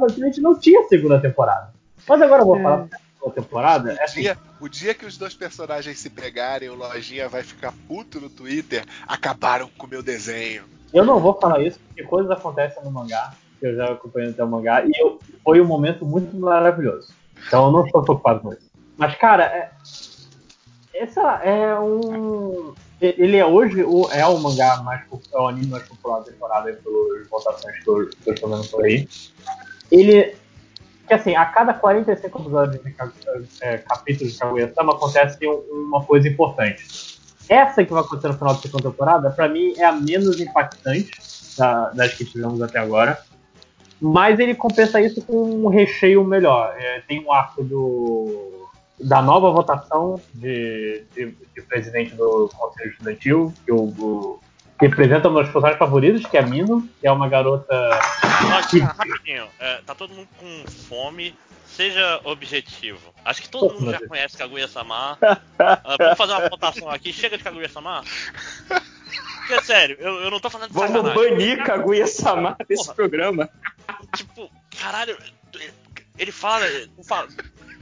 gente 0.08 0.40
não 0.40 0.58
tinha 0.58 0.82
segunda 0.88 1.20
temporada. 1.20 1.74
Mas 2.08 2.22
agora 2.22 2.42
eu 2.42 2.46
vou 2.46 2.60
falar 2.60 2.88
é. 3.26 3.30
temporada. 3.30 3.94
O, 3.94 4.02
assim. 4.02 4.20
dia, 4.20 4.38
o 4.60 4.68
dia 4.68 4.94
que 4.94 5.04
os 5.04 5.18
dois 5.18 5.34
personagens 5.34 5.98
se 5.98 6.08
pegarem, 6.08 6.68
o 6.68 6.74
Lojinha 6.74 7.28
vai 7.28 7.42
ficar 7.42 7.72
puto 7.88 8.20
no 8.20 8.30
Twitter. 8.30 8.84
Acabaram 9.06 9.68
com 9.76 9.86
o 9.86 9.90
meu 9.90 10.02
desenho. 10.02 10.64
Eu 10.96 11.04
não 11.04 11.20
vou 11.20 11.34
falar 11.38 11.62
isso, 11.62 11.78
porque 11.86 12.02
coisas 12.04 12.30
acontecem 12.30 12.82
no 12.82 12.90
mangá 12.90 13.34
que 13.60 13.66
eu 13.66 13.76
já 13.76 13.92
acompanhei 13.92 14.30
até 14.30 14.42
o 14.42 14.48
mangá, 14.48 14.82
e 14.82 14.90
eu, 14.98 15.18
foi 15.44 15.60
um 15.60 15.66
momento 15.66 16.06
muito 16.06 16.34
maravilhoso. 16.34 17.12
Então 17.46 17.66
eu 17.66 17.72
não 17.72 17.84
estou 17.84 18.02
preocupado 18.02 18.40
com 18.40 18.52
isso. 18.54 18.70
Mas, 18.96 19.14
cara, 19.16 19.44
é, 19.44 19.70
essa 20.94 21.20
é 21.42 21.78
um. 21.78 22.72
Ele 22.98 23.36
é 23.36 23.44
hoje 23.44 23.82
o, 23.82 24.10
é 24.10 24.26
o 24.26 24.38
mangá 24.38 24.78
mais 24.82 25.02
é 25.32 25.38
o 25.38 25.46
anime 25.46 25.66
mais 25.66 25.86
popular 25.86 26.20
da 26.20 26.24
temporada 26.24 26.72
pelas 26.72 27.28
votações 27.28 27.78
que 27.84 27.90
eu, 27.90 28.08
estou 28.08 28.48
vendo 28.48 28.66
por 28.68 28.84
aí. 28.84 29.06
Ele. 29.90 30.34
Que 31.06 31.12
assim, 31.14 31.36
a 31.36 31.44
cada 31.44 31.74
45 31.74 32.40
episódios 32.40 32.82
de 32.82 32.96
é, 33.60 33.78
capítulos 33.78 34.32
de 34.32 34.38
Kaguya-sama 34.38 34.94
acontece 34.94 35.38
uma 35.46 36.02
coisa 36.02 36.26
importante. 36.26 37.05
Essa 37.48 37.84
que 37.84 37.92
vai 37.92 38.02
acontecer 38.02 38.28
no 38.28 38.34
final 38.34 38.54
da 38.54 38.60
segunda 38.60 38.90
temporada, 38.90 39.30
para 39.30 39.48
mim 39.48 39.74
é 39.76 39.84
a 39.84 39.92
menos 39.92 40.40
impactante 40.40 41.10
da, 41.56 41.90
das 41.90 42.14
que 42.14 42.24
tivemos 42.24 42.60
até 42.60 42.78
agora. 42.78 43.18
Mas 44.00 44.38
ele 44.38 44.54
compensa 44.54 45.00
isso 45.00 45.22
com 45.22 45.64
um 45.64 45.68
recheio 45.68 46.22
melhor. 46.24 46.74
É, 46.78 47.00
tem 47.00 47.24
um 47.24 47.32
arco 47.32 47.64
do, 47.64 48.68
da 49.00 49.22
nova 49.22 49.50
votação 49.50 50.20
de, 50.34 51.04
de, 51.14 51.34
de 51.54 51.62
presidente 51.62 52.14
do 52.14 52.50
Conselho 52.54 52.90
Estudantil, 52.90 53.54
que, 53.64 53.72
o, 53.72 54.38
que 54.78 54.86
representa 54.86 55.28
um 55.28 55.34
dos 55.34 55.44
personagens 55.44 55.78
favoritos, 55.78 56.26
que 56.26 56.36
é 56.36 56.40
a 56.40 56.46
Mino, 56.46 56.86
que 57.00 57.06
é 57.06 57.12
uma 57.12 57.28
garota. 57.28 57.74
Nossa, 58.50 58.84
rapidinho, 58.84 59.46
é, 59.58 59.80
tá 59.86 59.94
todo 59.94 60.14
mundo 60.14 60.28
com 60.38 60.70
fome 60.70 61.34
seja 61.76 62.20
objetivo. 62.24 63.14
Acho 63.24 63.42
que 63.42 63.48
todo 63.48 63.74
mundo 63.74 63.92
já 63.92 64.06
conhece 64.06 64.36
Kaguya-sama. 64.36 65.18
uh, 65.20 65.96
vamos 65.98 66.18
fazer 66.18 66.32
uma 66.32 66.48
votação 66.48 66.90
aqui. 66.90 67.12
Chega 67.12 67.36
de 67.36 67.44
Kaguya-sama. 67.44 68.02
Porque, 68.66 69.54
é 69.54 69.62
sério, 69.62 69.96
eu, 70.00 70.22
eu 70.22 70.30
não 70.30 70.40
tô 70.40 70.48
falando 70.48 70.68
de 70.68 70.74
Vamos 70.74 70.90
sacanagem. 70.90 71.30
banir 71.30 71.62
Kaguya-sama 71.64 72.56
desse 72.66 72.92
programa. 72.94 73.48
Tipo, 74.16 74.50
caralho, 74.80 75.16
ele 76.18 76.32
fala, 76.32 76.64
fala, 77.06 77.28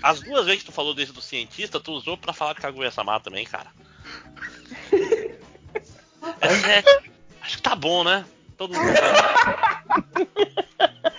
As 0.02 0.20
duas 0.20 0.44
vezes 0.44 0.62
que 0.62 0.66
tu 0.66 0.72
falou 0.72 0.92
desse 0.92 1.12
do 1.12 1.22
cientista, 1.22 1.78
tu 1.78 1.92
usou 1.92 2.18
pra 2.18 2.32
falar 2.32 2.54
de 2.54 2.60
Kaguya-sama 2.60 3.18
também, 3.20 3.46
cara. 3.46 3.70
É 6.40 6.48
sério. 6.48 7.02
Acho 7.40 7.56
que 7.56 7.62
tá 7.62 7.76
bom, 7.76 8.02
né? 8.02 8.24
Todo 8.56 8.74
mundo. 8.74 8.88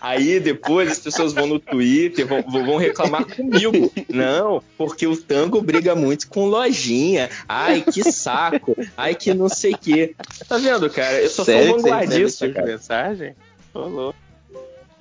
Aí 0.00 0.38
depois 0.40 0.90
as 0.90 0.98
pessoas 0.98 1.32
vão 1.32 1.46
no 1.46 1.58
Twitter, 1.58 2.26
vão, 2.26 2.42
vão 2.42 2.76
reclamar 2.76 3.24
comigo. 3.24 3.92
Não, 4.08 4.62
porque 4.76 5.06
o 5.06 5.16
tango 5.16 5.60
briga 5.60 5.94
muito 5.94 6.28
com 6.28 6.46
lojinha. 6.46 7.28
Ai, 7.48 7.82
que 7.82 8.10
saco. 8.12 8.76
Ai, 8.96 9.14
que 9.14 9.34
não 9.34 9.48
sei 9.48 9.74
o 9.74 9.78
quê. 9.78 10.14
Tá 10.48 10.58
vendo, 10.58 10.88
cara? 10.90 11.20
Eu 11.20 11.30
só 11.30 11.44
Sério 11.44 11.70
sou 11.70 11.82
vanguardista, 11.82 12.46
tipo 12.46 12.58
cara. 12.58 12.72
mensagem? 12.72 13.34
Rolou. 13.74 14.14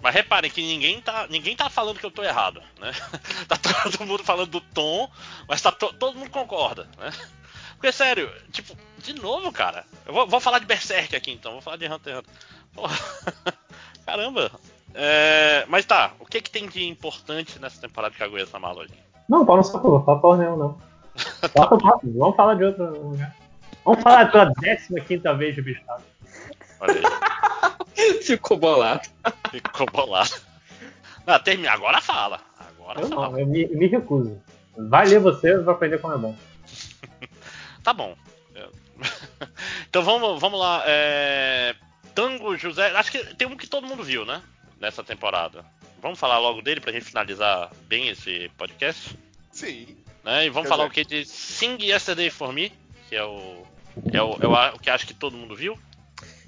Mas 0.01 0.13
reparem 0.13 0.49
que 0.51 0.61
ninguém 0.61 1.01
tá, 1.01 1.27
ninguém 1.29 1.55
tá 1.55 1.69
falando 1.69 1.99
que 1.99 2.05
eu 2.05 2.11
tô 2.11 2.23
errado, 2.23 2.61
né? 2.79 2.91
Tá 3.47 3.57
todo 3.57 4.05
mundo 4.05 4.23
falando 4.23 4.49
do 4.49 4.61
tom, 4.61 5.09
mas 5.47 5.61
tá 5.61 5.71
to, 5.71 5.91
todo 5.93 6.17
mundo 6.17 6.29
concorda, 6.29 6.87
né? 6.97 7.11
Porque, 7.73 7.91
sério, 7.91 8.31
tipo, 8.51 8.77
de 8.99 9.13
novo, 9.13 9.51
cara. 9.51 9.85
Eu 10.05 10.13
vou, 10.13 10.27
vou 10.27 10.39
falar 10.39 10.59
de 10.59 10.65
Berserk 10.65 11.15
aqui 11.15 11.31
então, 11.31 11.53
vou 11.53 11.61
falar 11.61 11.77
de 11.77 11.85
Hunter 11.85 12.15
x 12.15 12.19
Hunter. 12.19 12.33
Porra. 12.73 12.97
Caramba, 14.05 14.51
é, 14.93 15.65
mas 15.67 15.85
tá, 15.85 16.11
o 16.19 16.25
que, 16.25 16.41
que 16.41 16.49
tem 16.49 16.67
de 16.67 16.87
importante 16.87 17.59
nessa 17.59 17.79
temporada 17.81 18.13
de 18.13 18.19
Kaguya-sama, 18.19 18.71
Lojinha? 18.71 19.05
Não, 19.29 19.45
Paulo 19.45 19.61
não 19.61 19.71
falou, 19.71 20.03
fala 20.03 20.37
nenhuma, 20.37 20.57
não. 20.57 20.77
Vamos 22.03 22.35
falar 22.35 22.55
de 22.55 22.63
outro 22.63 23.09
lugar. 23.09 23.35
Vamos 23.83 24.03
falar 24.03 24.31
pela 24.31 24.53
15 24.53 25.37
vez 25.37 25.55
de 25.55 25.81
aí. 26.81 27.03
Ficou 28.23 28.57
bolado. 28.57 29.07
Ficou 29.51 29.87
bolado. 29.91 30.35
Não, 31.25 31.39
termina. 31.39 31.71
Agora 31.71 32.01
fala. 32.01 32.39
Agora 32.59 33.01
eu 33.01 33.07
fala. 33.09 33.29
Não, 33.29 33.39
eu 33.39 33.47
me, 33.47 33.67
me, 33.67 33.87
recuso. 33.87 34.39
Vai 34.77 35.07
ler 35.07 35.19
você, 35.19 35.57
vai 35.57 35.73
aprender 35.73 35.97
como 35.99 36.13
é 36.13 36.17
bom. 36.17 36.35
tá 37.83 37.93
bom. 37.93 38.15
Então 39.89 40.03
vamos, 40.03 40.39
vamos 40.41 40.59
lá. 40.59 40.83
É... 40.85 41.73
Tango 42.13 42.57
José. 42.57 42.91
Acho 42.91 43.11
que 43.11 43.35
tem 43.35 43.47
um 43.47 43.55
que 43.55 43.67
todo 43.67 43.87
mundo 43.87 44.03
viu, 44.03 44.25
né? 44.25 44.41
Nessa 44.79 45.03
temporada. 45.03 45.65
Vamos 46.01 46.19
falar 46.19 46.39
logo 46.39 46.61
dele 46.61 46.79
pra 46.79 46.91
gente 46.91 47.05
finalizar 47.05 47.71
bem 47.87 48.09
esse 48.09 48.49
podcast? 48.57 49.17
Sim. 49.51 49.87
Né? 50.23 50.45
E 50.45 50.49
vamos 50.49 50.69
falar 50.69 50.85
o 50.85 50.89
que 50.89 51.03
de 51.03 51.25
Sing 51.25 51.77
Yesterday 51.81 52.29
for 52.29 52.53
Me, 52.53 52.71
que 53.09 53.15
é 53.15 53.23
o, 53.23 53.63
é 54.11 54.21
o, 54.21 54.37
é 54.41 54.47
o, 54.47 54.75
o 54.75 54.79
que 54.79 54.89
acho 54.89 55.07
que 55.07 55.13
todo 55.13 55.37
mundo 55.37 55.55
viu. 55.55 55.77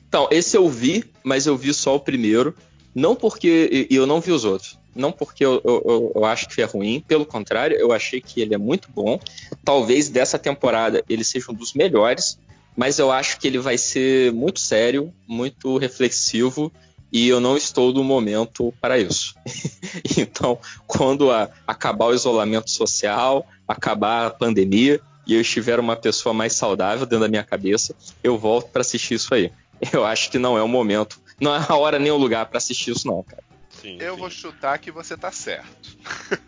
Então, 0.07 0.27
esse 0.31 0.57
eu 0.57 0.67
vi, 0.67 1.03
mas 1.23 1.45
eu 1.45 1.55
vi 1.55 1.73
só 1.73 1.95
o 1.95 1.99
primeiro. 1.99 2.55
Não 2.93 3.15
porque. 3.15 3.87
E 3.89 3.95
eu 3.95 4.07
não 4.07 4.19
vi 4.19 4.31
os 4.31 4.43
outros. 4.43 4.77
Não 4.95 5.11
porque 5.11 5.45
eu, 5.45 5.61
eu, 5.63 6.11
eu, 6.15 6.25
acho 6.25 6.49
que 6.49 6.61
é 6.61 6.65
ruim, 6.65 6.99
pelo 6.99 7.25
contrário, 7.25 7.77
eu 7.77 7.91
achei 7.91 8.19
que 8.19 8.41
ele 8.41 8.55
é 8.55 8.57
muito 8.57 8.89
bom. 8.91 9.19
Talvez 9.63 10.09
dessa 10.09 10.37
temporada 10.37 11.03
ele 11.07 11.23
seja 11.23 11.51
um 11.51 11.53
dos 11.53 11.73
melhores, 11.73 12.39
mas 12.75 12.97
eu 12.97 13.11
acho 13.11 13.39
que 13.39 13.47
ele 13.47 13.59
vai 13.59 13.77
ser 13.77 14.33
muito 14.33 14.59
sério, 14.59 15.13
muito 15.27 15.77
reflexivo 15.77 16.71
e 17.11 17.27
eu 17.27 17.39
não 17.39 17.57
estou 17.57 17.93
no 17.93 18.03
momento 18.03 18.73
para 18.79 18.97
isso. 18.97 19.35
então, 20.17 20.59
quando 20.85 21.31
a, 21.31 21.49
acabar 21.65 22.07
o 22.07 22.13
isolamento 22.13 22.69
social, 22.69 23.47
acabar 23.67 24.27
a 24.27 24.29
pandemia 24.29 25.01
e 25.25 25.33
eu 25.33 25.41
estiver 25.41 25.79
uma 25.79 25.95
pessoa 25.95 26.33
mais 26.33 26.53
saudável 26.53 27.05
dentro 27.05 27.25
da 27.25 27.27
minha 27.27 27.43
cabeça, 27.43 27.95
eu 28.23 28.37
volto 28.37 28.69
para 28.69 28.81
assistir 28.81 29.15
isso 29.15 29.33
aí. 29.33 29.51
Eu 29.93 30.03
acho 30.03 30.29
que 30.29 30.37
não 30.37 30.57
é 30.57 30.61
o 30.61 30.67
momento, 30.67 31.21
não 31.39 31.55
é 31.55 31.65
a 31.69 31.77
hora 31.77 31.97
nem 31.97 32.11
o 32.11 32.17
lugar 32.17 32.45
para 32.47 32.57
assistir 32.57 32.91
isso 32.91 33.07
não, 33.07 33.23
cara. 33.23 33.41
Sim, 33.69 33.97
eu 34.01 34.15
sim. 34.15 34.19
vou 34.19 34.29
chutar 34.29 34.77
que 34.77 34.91
você 34.91 35.15
tá 35.15 35.31
certo. 35.31 35.97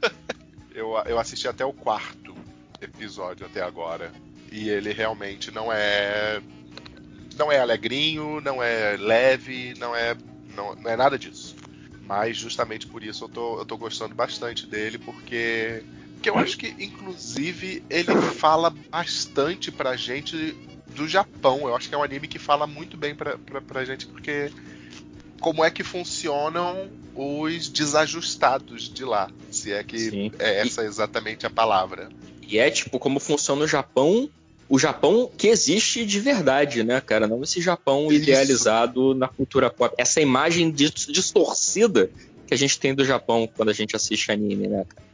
eu, 0.75 0.98
eu 1.06 1.17
assisti 1.17 1.48
até 1.48 1.64
o 1.64 1.72
quarto 1.72 2.35
episódio 2.81 3.45
até 3.45 3.61
agora 3.61 4.11
e 4.51 4.67
ele 4.67 4.91
realmente 4.91 5.49
não 5.49 5.72
é 5.72 6.41
não 7.38 7.49
é 7.49 7.59
alegrinho, 7.59 8.41
não 8.41 8.61
é 8.61 8.98
leve, 8.98 9.73
não 9.77 9.95
é 9.95 10.14
não, 10.55 10.75
não 10.75 10.91
é 10.91 10.95
nada 10.95 11.17
disso. 11.17 11.55
Mas 12.01 12.38
justamente 12.38 12.88
por 12.88 13.03
isso 13.03 13.25
eu 13.25 13.30
tô, 13.30 13.59
eu 13.59 13.65
tô 13.65 13.77
gostando 13.77 14.15
bastante 14.15 14.65
dele, 14.67 14.97
porque, 14.97 15.83
porque 16.15 16.30
eu 16.30 16.38
acho 16.38 16.57
que, 16.57 16.75
inclusive, 16.80 17.83
ele 17.89 18.13
fala 18.33 18.73
bastante 18.91 19.71
pra 19.71 19.95
gente 19.95 20.55
do 20.95 21.07
Japão. 21.07 21.67
Eu 21.67 21.75
acho 21.75 21.88
que 21.88 21.95
é 21.95 21.97
um 21.97 22.03
anime 22.03 22.27
que 22.27 22.39
fala 22.39 22.65
muito 22.65 22.97
bem 22.97 23.15
pra, 23.15 23.38
pra, 23.38 23.61
pra 23.61 23.85
gente, 23.85 24.07
porque 24.07 24.51
como 25.39 25.63
é 25.63 25.71
que 25.71 25.83
funcionam 25.83 26.91
os 27.15 27.67
desajustados 27.67 28.89
de 28.89 29.03
lá, 29.03 29.30
se 29.49 29.71
é 29.71 29.83
que 29.83 29.97
Sim. 29.97 30.31
é 30.39 30.61
essa 30.61 30.83
exatamente 30.83 31.45
a 31.45 31.49
palavra. 31.49 32.09
E 32.41 32.57
é 32.57 32.69
tipo 32.69 32.99
como 32.99 33.19
funciona 33.19 33.63
o 33.63 33.67
Japão 33.67 34.30
o 34.72 34.80
Japão 34.80 35.30
que 35.38 35.50
existe 35.50 36.06
de 36.06 36.22
verdade, 36.22 36.82
né, 36.82 37.01
cara? 37.01 37.27
Não 37.27 37.43
esse 37.43 37.59
Japão 37.59 38.09
Isso. 38.09 38.24
idealizado 38.24 39.14
na 39.14 39.27
cultura 39.27 39.69
pop. 39.69 39.93
Essa 39.98 40.22
imagem 40.22 40.72
distorcida 40.72 42.09
que 42.48 42.53
a 42.53 42.58
gente 42.58 42.80
tem 42.80 42.95
do 42.95 43.03
Japão 43.03 43.50
quando 43.53 43.67
a 43.67 43.74
gente 43.74 43.98
assiste 43.98 44.32
anime, 44.32 44.69
né, 44.69 44.85
cara? 44.88 45.06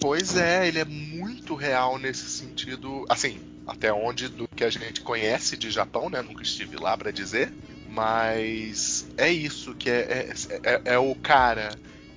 Pois 0.00 0.36
é, 0.36 0.66
ele 0.66 0.80
é 0.80 0.84
muito 0.84 1.54
real 1.54 1.96
nesse 1.96 2.28
sentido, 2.28 3.06
assim, 3.08 3.38
até 3.68 3.92
onde 3.92 4.26
do 4.26 4.48
que 4.48 4.64
a 4.64 4.70
gente 4.70 5.00
conhece 5.00 5.56
de 5.56 5.70
Japão, 5.70 6.10
né? 6.10 6.20
Nunca 6.20 6.42
estive 6.42 6.76
lá 6.76 6.96
para 6.98 7.12
dizer, 7.12 7.52
mas 7.88 9.06
é 9.16 9.30
isso 9.30 9.76
que 9.76 9.90
é, 9.90 10.00
é, 10.00 10.60
é, 10.64 10.82
é, 10.86 10.98
o 10.98 11.14
cara 11.14 11.70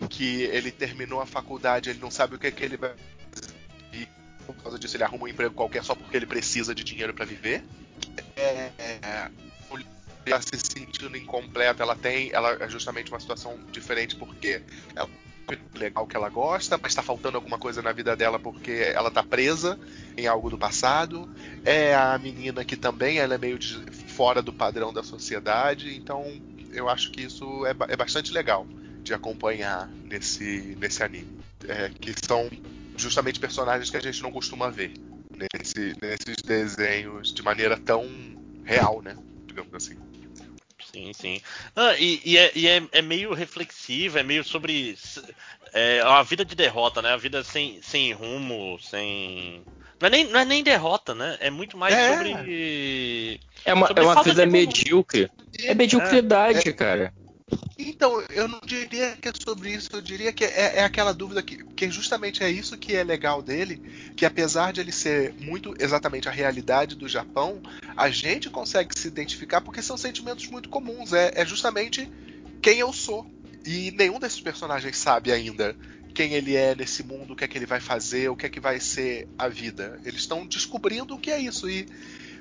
que 0.10 0.42
ele 0.42 0.72
terminou 0.72 1.22
a 1.22 1.27
faculdade, 1.27 1.92
ele 1.92 2.00
não 2.00 2.10
sabe 2.10 2.35
o 2.35 2.40
que, 2.40 2.48
é 2.48 2.52
que 2.52 2.66
ele 2.66 2.76
vai 2.76 2.94
causa 4.66 4.80
disso 4.80 4.95
ele 4.98 5.03
arruma 5.03 5.26
um 5.26 5.27
emprego 5.27 5.53
qualquer 5.53 5.84
só 5.84 5.95
porque 5.95 6.18
ele 6.18 6.26
precisa 6.26 6.76
de 6.76 6.84
dinheiro 6.84 7.14
para 7.14 7.26
viver. 7.26 7.64
É, 8.35 8.72
é, 8.77 9.32
ela 10.26 10.42
se 10.42 10.58
sentindo 10.58 11.16
incompleta, 11.16 11.84
ela 11.84 11.95
tem, 11.95 12.32
ela 12.34 12.58
é 12.60 12.68
justamente 12.68 13.11
uma 13.11 13.19
situação 13.19 13.60
diferente 13.72 14.16
porque 14.16 14.61
ela 14.95 15.10
é 15.52 15.77
legal 15.77 16.08
que 16.08 16.16
ela 16.16 16.30
gosta, 16.30 16.77
mas 16.82 16.92
está 16.92 17.03
faltando 17.03 17.38
alguma 17.38 17.60
coisa 17.60 17.82
na 17.82 17.92
vida 17.92 18.16
dela 18.16 18.40
porque 18.40 18.72
ela 18.72 19.10
está 19.10 19.22
presa 19.22 19.80
em 20.18 20.26
algo 20.26 20.50
do 20.50 20.58
passado. 20.58 21.30
É 21.64 21.94
a 21.94 22.18
menina 22.18 22.66
que 22.66 22.76
também 22.76 23.19
ela 23.19 23.35
é 23.35 23.38
meio 23.38 23.60
de, 23.60 23.80
fora 23.92 24.42
do 24.42 24.52
padrão 24.52 24.92
da 24.92 25.03
sociedade, 25.03 25.95
então 25.95 26.26
eu 26.72 26.90
acho 26.90 27.11
que 27.11 27.22
isso 27.22 27.66
é, 27.66 27.76
é 27.90 27.95
bastante 27.95 28.34
legal 28.34 28.66
de 29.03 29.14
acompanhar 29.14 29.88
nesse, 30.06 30.76
nesse 30.80 31.03
anime. 31.03 31.35
É, 31.68 31.90
que 31.90 32.14
são 32.26 32.50
justamente 32.98 33.40
personagens 33.40 33.90
que 33.90 33.98
a 33.98 34.01
gente 34.01 34.22
não 34.22 34.32
costuma 34.32 34.69
ver 34.69 34.93
nesse, 35.53 35.95
nesses 36.01 36.41
desenhos 36.43 37.33
de 37.33 37.43
maneira 37.43 37.77
tão 37.77 38.06
real, 38.64 39.01
né? 39.01 39.15
Digamos 39.45 39.74
assim. 39.74 39.98
Sim, 40.91 41.11
sim. 41.14 41.41
Ah, 41.75 41.93
e, 41.98 42.22
e, 42.24 42.38
é, 42.38 42.51
e 42.56 42.67
é, 42.67 42.82
é, 42.91 43.01
meio 43.01 43.33
reflexivo, 43.33 44.17
é 44.17 44.24
meio 44.24 44.43
sobre 44.45 44.98
é, 45.74 46.01
a 46.01 46.24
vida 46.24 46.45
de 46.45 46.56
derrota, 46.56 47.01
né? 47.01 47.11
A 47.11 47.17
vida 47.17 47.43
sem, 47.43 47.82
sem 47.82 48.14
rumo, 48.14 48.80
sem. 48.80 49.61
Não 49.99 50.07
é, 50.07 50.09
nem, 50.09 50.25
não 50.25 50.40
é 50.40 50.45
nem 50.45 50.64
derrota, 50.64 51.14
né? 51.14 51.38
É 51.41 51.49
muito 51.49 51.77
mais 51.77 51.93
é. 51.93 52.17
sobre. 52.17 53.40
É 53.65 53.74
uma, 53.74 53.88
sobre 53.88 54.03
é 54.03 54.07
uma 54.07 54.24
vida 54.24 54.45
medíocre. 54.45 55.30
É 55.64 55.74
mediocridade, 55.74 56.69
é. 56.69 56.74
cara. 56.74 57.14
Então, 57.77 58.22
eu 58.30 58.48
não 58.48 58.59
diria 58.65 59.15
que 59.17 59.27
é 59.27 59.32
sobre 59.33 59.72
isso, 59.72 59.90
eu 59.93 60.01
diria 60.01 60.33
que 60.33 60.43
é, 60.43 60.77
é, 60.77 60.83
aquela 60.83 61.14
dúvida 61.14 61.43
que, 61.43 61.64
que 61.64 61.91
justamente 61.91 62.43
é 62.43 62.49
isso 62.49 62.77
que 62.77 62.95
é 62.95 63.03
legal 63.03 63.41
dele, 63.41 63.82
que 64.15 64.25
apesar 64.25 64.74
de 64.74 64.82
ele 64.82 64.91
ser 64.91 65.33
muito 65.35 65.75
exatamente 65.80 66.27
a 66.27 66.32
realidade 66.32 66.95
do 66.95 67.07
Japão, 67.07 67.61
a 67.95 68.09
gente 68.09 68.49
consegue 68.49 68.98
se 68.98 69.07
identificar 69.07 69.61
porque 69.61 69.82
são 69.82 69.98
sentimentos 69.98 70.48
muito 70.48 70.69
comuns, 70.69 71.14
é, 71.14 71.33
é 71.35 71.45
justamente 71.45 72.09
quem 72.61 72.80
eu 72.80 72.91
sou. 72.91 73.30
E 73.65 73.91
nenhum 73.91 74.19
desses 74.19 74.41
personagens 74.41 74.98
sabe 74.98 75.32
ainda 75.32 75.75
quem 76.14 76.33
ele 76.33 76.56
é 76.56 76.74
nesse 76.75 77.03
mundo, 77.03 77.33
o 77.33 77.35
que 77.35 77.43
é 77.43 77.48
que 77.48 77.57
ele 77.57 77.65
vai 77.65 77.80
fazer, 77.80 78.30
o 78.30 78.35
que 78.35 78.45
é 78.45 78.49
que 78.49 78.59
vai 78.59 78.80
ser 78.80 79.27
a 79.38 79.48
vida. 79.48 79.99
Eles 80.06 80.22
estão 80.22 80.45
descobrindo 80.45 81.14
o 81.14 81.19
que 81.19 81.30
é 81.30 81.40
isso. 81.40 81.69
E, 81.69 81.88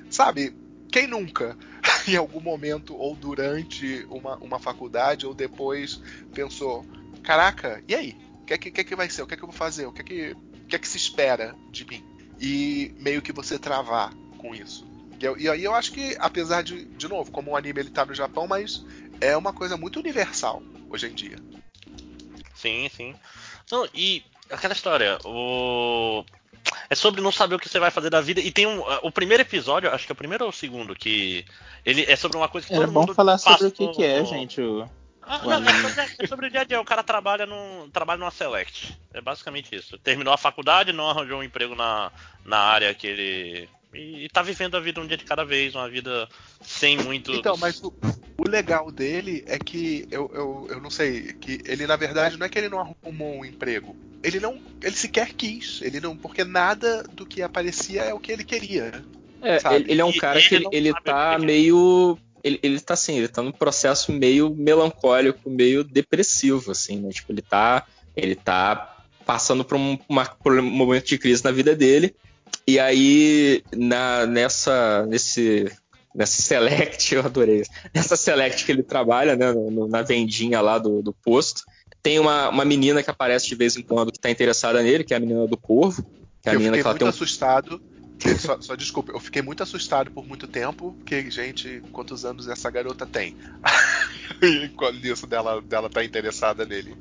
sabe, 0.09 0.55
quem 0.95 1.07
nunca, 1.07 1.57
em 2.07 2.15
algum 2.15 2.39
momento, 2.39 2.95
ou 2.95 3.17
durante 3.17 4.05
uma, 4.09 4.37
uma 4.37 4.57
faculdade, 4.57 5.25
ou 5.25 5.33
depois, 5.33 5.99
pensou: 6.33 6.85
caraca, 7.21 7.83
e 7.85 7.93
aí? 7.93 8.17
O 8.41 8.45
que 8.45 8.53
é 8.53 8.57
que, 8.57 8.71
que, 8.71 8.79
é 8.79 8.83
que 8.85 8.95
vai 8.95 9.09
ser? 9.09 9.21
O 9.21 9.27
que 9.27 9.33
é 9.33 9.37
que 9.37 9.43
eu 9.43 9.49
vou 9.49 9.57
fazer? 9.57 9.85
O 9.87 9.91
que 9.91 10.01
é 10.01 10.05
que, 10.05 10.35
que, 10.69 10.75
é 10.77 10.79
que 10.79 10.87
se 10.87 10.95
espera 10.95 11.53
de 11.69 11.83
mim? 11.83 12.01
E 12.39 12.95
meio 12.97 13.21
que 13.21 13.33
você 13.33 13.59
travar 13.59 14.13
com 14.37 14.55
isso. 14.55 14.87
E 15.37 15.49
aí 15.49 15.63
eu 15.65 15.75
acho 15.75 15.91
que, 15.91 16.15
apesar 16.17 16.61
de, 16.61 16.85
de 16.85 17.07
novo, 17.09 17.29
como 17.29 17.51
o 17.51 17.57
anime 17.57 17.81
ele 17.81 17.89
tá 17.89 18.05
no 18.05 18.13
Japão, 18.13 18.47
mas 18.47 18.85
é 19.19 19.35
uma 19.35 19.51
coisa 19.51 19.75
muito 19.75 19.99
universal 19.99 20.63
hoje 20.89 21.07
em 21.07 21.13
dia. 21.13 21.37
Sim, 22.53 22.89
sim. 22.95 23.15
Não, 23.69 23.85
e 23.93 24.23
aquela 24.49 24.73
história, 24.73 25.17
o. 25.25 26.23
É 26.89 26.95
sobre 26.95 27.21
não 27.21 27.31
saber 27.31 27.55
o 27.55 27.59
que 27.59 27.69
você 27.69 27.79
vai 27.79 27.91
fazer 27.91 28.09
da 28.09 28.21
vida. 28.21 28.39
E 28.39 28.51
tem 28.51 28.67
um. 28.67 28.81
O 29.01 29.11
primeiro 29.11 29.41
episódio, 29.41 29.89
acho 29.89 30.05
que 30.05 30.11
é 30.11 30.13
o 30.13 30.17
primeiro 30.17 30.43
ou 30.43 30.49
o 30.49 30.53
segundo, 30.53 30.95
que. 30.95 31.45
Ele 31.85 32.05
é 32.07 32.15
sobre 32.15 32.37
uma 32.37 32.49
coisa 32.49 32.67
que 32.67 32.73
Era 32.73 32.85
todo 32.85 32.93
bom 32.93 33.13
falar 33.13 33.37
sobre 33.37 33.67
o 33.67 33.71
que, 33.71 33.87
que 33.89 34.03
é, 34.03 34.23
gente. 34.25 34.61
O... 34.61 34.87
Ah, 35.21 35.39
não, 35.43 35.53
é, 35.53 35.81
sobre, 35.81 36.15
é 36.19 36.27
sobre 36.27 36.47
o 36.47 36.49
dia 36.51 36.61
a 36.61 36.63
dia. 36.63 36.79
O 36.79 36.85
cara 36.85 37.03
trabalha, 37.03 37.45
num, 37.45 37.89
trabalha 37.91 38.19
numa 38.19 38.31
Select. 38.31 38.97
É 39.13 39.21
basicamente 39.21 39.75
isso. 39.75 39.97
Terminou 39.97 40.33
a 40.33 40.37
faculdade, 40.37 40.93
não 40.93 41.09
arranjou 41.09 41.39
um 41.39 41.43
emprego 41.43 41.75
na, 41.75 42.11
na 42.45 42.57
área 42.57 42.93
que 42.93 43.07
ele. 43.07 43.69
E, 43.93 44.25
e 44.25 44.29
tá 44.29 44.41
vivendo 44.41 44.75
a 44.75 44.79
vida 44.79 45.01
um 45.01 45.07
dia 45.07 45.17
de 45.17 45.23
cada 45.23 45.43
vez, 45.43 45.73
uma 45.73 45.89
vida 45.89 46.27
sem 46.61 46.97
muito. 46.97 47.31
Então, 47.31 47.57
mas 47.57 47.81
o, 47.81 47.93
o 48.37 48.47
legal 48.47 48.91
dele 48.91 49.43
é 49.47 49.57
que 49.57 50.07
eu, 50.11 50.29
eu, 50.33 50.67
eu 50.69 50.81
não 50.81 50.89
sei, 50.89 51.33
que 51.33 51.61
ele 51.65 51.87
na 51.87 51.95
verdade 51.95 52.37
não 52.37 52.45
é 52.45 52.49
que 52.49 52.59
ele 52.59 52.69
não 52.69 52.79
arrumou 52.79 53.39
um 53.39 53.45
emprego. 53.45 53.95
Ele 54.25 54.39
não. 54.39 54.59
Ele 54.81 54.95
sequer 54.95 55.33
quis. 55.33 55.79
Ele 55.81 55.99
não. 55.99 56.17
Porque 56.17 56.43
nada 56.43 57.03
do 57.03 57.25
que 57.25 57.41
aparecia 57.41 58.01
é 58.01 58.13
o 58.13 58.19
que 58.19 58.31
ele 58.31 58.43
queria. 58.43 59.03
É, 59.41 59.57
ele, 59.75 59.91
ele, 59.91 60.01
é 60.01 60.05
um 60.05 60.13
cara 60.13 60.41
que 60.41 60.55
ele, 60.55 60.67
ele 60.71 60.93
tá 61.03 61.37
meio 61.37 62.17
ele, 62.45 62.59
ele 62.61 62.79
tá 62.79 62.93
assim, 62.93 63.17
ele 63.17 63.27
tá 63.27 63.41
num 63.41 63.51
processo 63.51 64.11
meio 64.11 64.53
melancólico, 64.55 65.49
meio 65.49 65.83
depressivo, 65.83 66.71
assim, 66.71 66.99
né? 66.99 67.09
Tipo, 67.09 67.31
ele 67.31 67.41
tá, 67.41 67.87
ele 68.15 68.35
tá 68.35 68.97
passando 69.25 69.65
por 69.65 69.75
um, 69.75 69.97
uma, 70.07 70.25
por 70.25 70.59
um 70.59 70.61
momento 70.61 71.07
de 71.07 71.17
crise 71.17 71.43
na 71.43 71.49
vida 71.49 71.75
dele. 71.75 72.15
E 72.67 72.79
aí, 72.79 73.63
na, 73.75 74.27
nessa, 74.27 75.07
nesse, 75.07 75.71
nessa 76.13 76.39
select, 76.43 77.13
eu 77.15 77.25
adorei 77.25 77.63
nessa 77.91 78.15
select 78.15 78.63
que 78.63 78.71
ele 78.71 78.83
trabalha, 78.83 79.35
né, 79.35 79.51
no, 79.51 79.87
na 79.87 80.03
vendinha 80.03 80.61
lá 80.61 80.77
do, 80.77 81.01
do 81.01 81.11
posto, 81.11 81.63
tem 82.05 82.19
uma, 82.19 82.49
uma 82.49 82.63
menina 82.63 83.01
que 83.01 83.09
aparece 83.09 83.47
de 83.47 83.55
vez 83.55 83.75
em 83.75 83.81
quando 83.81 84.11
que 84.11 84.19
tá 84.19 84.29
interessada 84.29 84.79
nele, 84.83 85.03
que 85.03 85.11
é 85.11 85.17
a 85.17 85.19
menina 85.19 85.47
do 85.47 85.57
Corvo. 85.57 86.03
Que 86.39 86.49
é 86.49 86.51
a 86.51 86.53
eu 86.53 86.59
menina 86.59 86.77
fiquei 86.77 86.83
que 86.83 86.87
ela 86.87 86.93
muito 86.93 87.05
um... 87.05 87.09
assustado 87.09 87.81
só, 88.39 88.61
só, 88.61 88.75
desculpa, 88.75 89.11
eu 89.11 89.19
fiquei 89.19 89.41
muito 89.41 89.63
assustado 89.63 90.11
por 90.11 90.23
muito 90.23 90.47
tempo, 90.47 90.95
porque, 90.99 91.31
gente, 91.31 91.81
quantos 91.91 92.23
anos 92.23 92.47
essa 92.47 92.69
garota 92.69 93.07
tem? 93.07 93.35
e 94.39 95.09
isso 95.09 95.25
dela, 95.25 95.59
dela 95.63 95.89
tá 95.89 96.03
interessada 96.03 96.63
nele. 96.63 96.95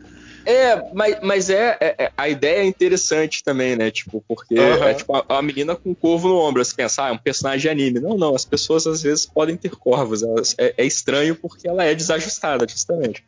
É, 0.46 0.90
mas, 0.94 1.18
mas 1.22 1.50
é, 1.50 1.76
é, 1.80 2.04
é, 2.04 2.12
a 2.16 2.28
ideia 2.30 2.60
é 2.60 2.64
interessante 2.64 3.44
também, 3.44 3.76
né? 3.76 3.90
Tipo, 3.90 4.24
porque 4.26 4.58
uhum. 4.58 4.84
é 4.84 4.94
tipo 4.94 5.14
a, 5.14 5.24
a, 5.28 5.42
menina 5.42 5.76
com 5.76 5.90
um 5.90 5.94
corvo 5.94 6.28
no 6.28 6.38
ombro, 6.38 6.64
você 6.64 6.74
pensa, 6.74 7.04
ah, 7.04 7.08
é 7.08 7.12
um 7.12 7.18
personagem 7.18 7.60
de 7.60 7.68
anime. 7.68 8.00
Não, 8.00 8.16
não, 8.16 8.34
as 8.34 8.46
pessoas 8.46 8.86
às 8.86 9.02
vezes 9.02 9.26
podem 9.26 9.56
ter 9.56 9.76
corvos. 9.76 10.22
Elas, 10.22 10.54
é, 10.58 10.74
é 10.78 10.84
estranho 10.86 11.36
porque 11.36 11.68
ela 11.68 11.84
é 11.84 11.94
desajustada, 11.94 12.66
justamente. 12.66 13.22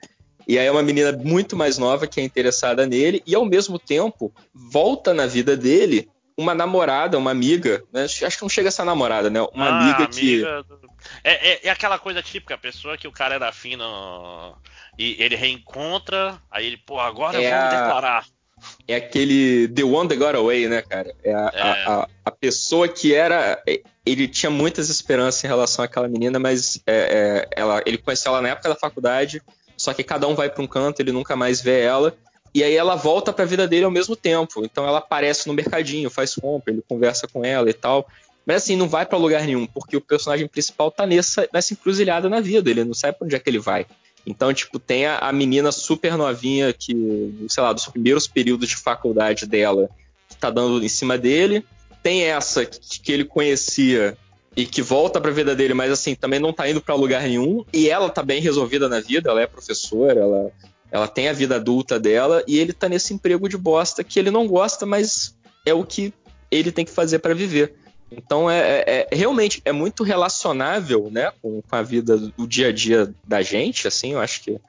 E 0.46 0.58
aí 0.58 0.66
é 0.66 0.70
uma 0.70 0.82
menina 0.82 1.12
muito 1.12 1.56
mais 1.56 1.76
nova 1.76 2.06
que 2.06 2.20
é 2.20 2.24
interessada 2.24 2.86
nele 2.86 3.22
e 3.26 3.34
ao 3.34 3.44
mesmo 3.44 3.78
tempo 3.78 4.32
volta 4.54 5.12
na 5.12 5.26
vida 5.26 5.56
dele 5.56 6.08
uma 6.38 6.54
namorada, 6.54 7.16
uma 7.16 7.30
amiga, 7.30 7.82
né? 7.92 8.04
Acho 8.04 8.36
que 8.36 8.42
não 8.42 8.48
chega 8.48 8.68
a 8.68 8.72
ser 8.72 8.84
namorada, 8.84 9.30
né? 9.30 9.40
Uma 9.54 9.68
ah, 9.68 9.80
amiga 9.80 10.06
que. 10.06 10.44
É, 11.24 11.52
é, 11.52 11.66
é, 11.66 11.70
aquela 11.70 11.98
coisa 11.98 12.22
típica, 12.22 12.54
a 12.54 12.58
pessoa 12.58 12.98
que 12.98 13.08
o 13.08 13.12
cara 13.12 13.36
era 13.36 13.50
fino 13.52 14.54
e 14.98 15.16
ele 15.18 15.34
reencontra, 15.34 16.38
aí 16.50 16.66
ele, 16.66 16.76
pô, 16.76 17.00
agora 17.00 17.42
é 17.42 17.50
vamos 17.50 17.64
a... 17.64 17.82
declarar. 17.82 18.26
É 18.88 18.96
aquele 18.96 19.68
The 19.68 19.84
One 19.84 20.08
That 20.08 20.18
Got 20.18 20.36
Away, 20.36 20.68
né, 20.68 20.82
cara? 20.82 21.14
É 21.22 21.34
a, 21.34 21.52
é. 21.54 21.62
a, 21.62 21.94
a, 21.94 22.08
a, 22.24 22.30
pessoa 22.30 22.88
que 22.88 23.14
era. 23.14 23.62
Ele 24.04 24.26
tinha 24.28 24.50
muitas 24.50 24.88
esperanças 24.88 25.44
em 25.44 25.46
relação 25.46 25.84
àquela 25.84 26.08
menina, 26.08 26.38
mas 26.38 26.80
é, 26.86 27.46
é, 27.52 27.60
ela, 27.60 27.82
ele 27.84 27.98
conheceu 27.98 28.32
ela 28.32 28.40
na 28.40 28.48
época 28.50 28.68
da 28.68 28.76
faculdade, 28.76 29.42
só 29.86 29.94
que 29.94 30.02
cada 30.02 30.26
um 30.26 30.34
vai 30.34 30.50
para 30.50 30.64
um 30.64 30.66
canto, 30.66 30.98
ele 30.98 31.12
nunca 31.12 31.36
mais 31.36 31.60
vê 31.60 31.80
ela. 31.80 32.12
E 32.52 32.64
aí 32.64 32.74
ela 32.74 32.96
volta 32.96 33.32
para 33.32 33.44
a 33.44 33.46
vida 33.46 33.68
dele 33.68 33.84
ao 33.84 33.90
mesmo 33.90 34.16
tempo. 34.16 34.64
Então 34.64 34.84
ela 34.84 34.98
aparece 34.98 35.46
no 35.46 35.54
mercadinho, 35.54 36.10
faz 36.10 36.34
compra, 36.34 36.72
ele 36.72 36.82
conversa 36.88 37.28
com 37.28 37.44
ela 37.44 37.70
e 37.70 37.72
tal. 37.72 38.04
Mas 38.44 38.64
assim, 38.64 38.74
não 38.74 38.88
vai 38.88 39.06
para 39.06 39.16
lugar 39.16 39.44
nenhum, 39.44 39.64
porque 39.64 39.96
o 39.96 40.00
personagem 40.00 40.48
principal 40.48 40.90
tá 40.90 41.06
nessa, 41.06 41.48
nessa 41.52 41.72
encruzilhada 41.72 42.28
na 42.28 42.40
vida, 42.40 42.68
ele 42.68 42.82
não 42.82 42.94
sabe 42.94 43.16
pra 43.16 43.26
onde 43.26 43.36
é 43.36 43.38
que 43.38 43.48
ele 43.48 43.60
vai. 43.60 43.86
Então, 44.26 44.52
tipo, 44.52 44.76
tem 44.80 45.06
a, 45.06 45.18
a 45.18 45.32
menina 45.32 45.70
super 45.70 46.16
novinha 46.16 46.72
que, 46.72 47.46
sei 47.48 47.62
lá, 47.62 47.72
dos 47.72 47.86
primeiros 47.86 48.26
períodos 48.26 48.68
de 48.68 48.76
faculdade 48.76 49.46
dela, 49.46 49.88
que 50.28 50.36
tá 50.36 50.50
dando 50.50 50.84
em 50.84 50.88
cima 50.88 51.16
dele. 51.16 51.64
Tem 52.02 52.24
essa 52.24 52.66
que, 52.66 53.00
que 53.00 53.12
ele 53.12 53.24
conhecia 53.24 54.18
e 54.56 54.64
que 54.64 54.80
volta 54.80 55.20
pra 55.20 55.30
vida 55.30 55.54
dele, 55.54 55.74
mas 55.74 55.92
assim, 55.92 56.14
também 56.14 56.40
não 56.40 56.52
tá 56.52 56.68
indo 56.68 56.80
para 56.80 56.94
lugar 56.94 57.22
nenhum. 57.22 57.64
E 57.72 57.90
ela 57.90 58.08
tá 58.08 58.22
bem 58.22 58.40
resolvida 58.40 58.88
na 58.88 59.00
vida, 59.00 59.30
ela 59.30 59.42
é 59.42 59.46
professora, 59.46 60.20
ela 60.20 60.50
ela 60.90 61.08
tem 61.08 61.28
a 61.28 61.32
vida 61.32 61.56
adulta 61.56 61.98
dela 61.98 62.42
e 62.46 62.58
ele 62.58 62.72
tá 62.72 62.88
nesse 62.88 63.12
emprego 63.12 63.48
de 63.48 63.56
bosta 63.56 64.04
que 64.04 64.18
ele 64.18 64.30
não 64.30 64.46
gosta, 64.46 64.86
mas 64.86 65.36
é 65.64 65.74
o 65.74 65.84
que 65.84 66.12
ele 66.50 66.70
tem 66.70 66.84
que 66.84 66.92
fazer 66.92 67.18
para 67.18 67.34
viver. 67.34 67.74
Então 68.10 68.48
é, 68.48 68.58
é, 68.58 69.08
é, 69.10 69.16
realmente 69.16 69.60
é 69.64 69.72
muito 69.72 70.04
relacionável, 70.04 71.08
né, 71.10 71.32
com, 71.42 71.60
com, 71.60 71.76
a 71.76 71.82
vida 71.82 72.16
do 72.16 72.46
dia 72.46 72.68
a 72.68 72.72
dia 72.72 73.12
da 73.26 73.42
gente. 73.42 73.88
Assim, 73.88 74.12
eu 74.12 74.20
acho 74.20 74.42
que, 74.42 74.60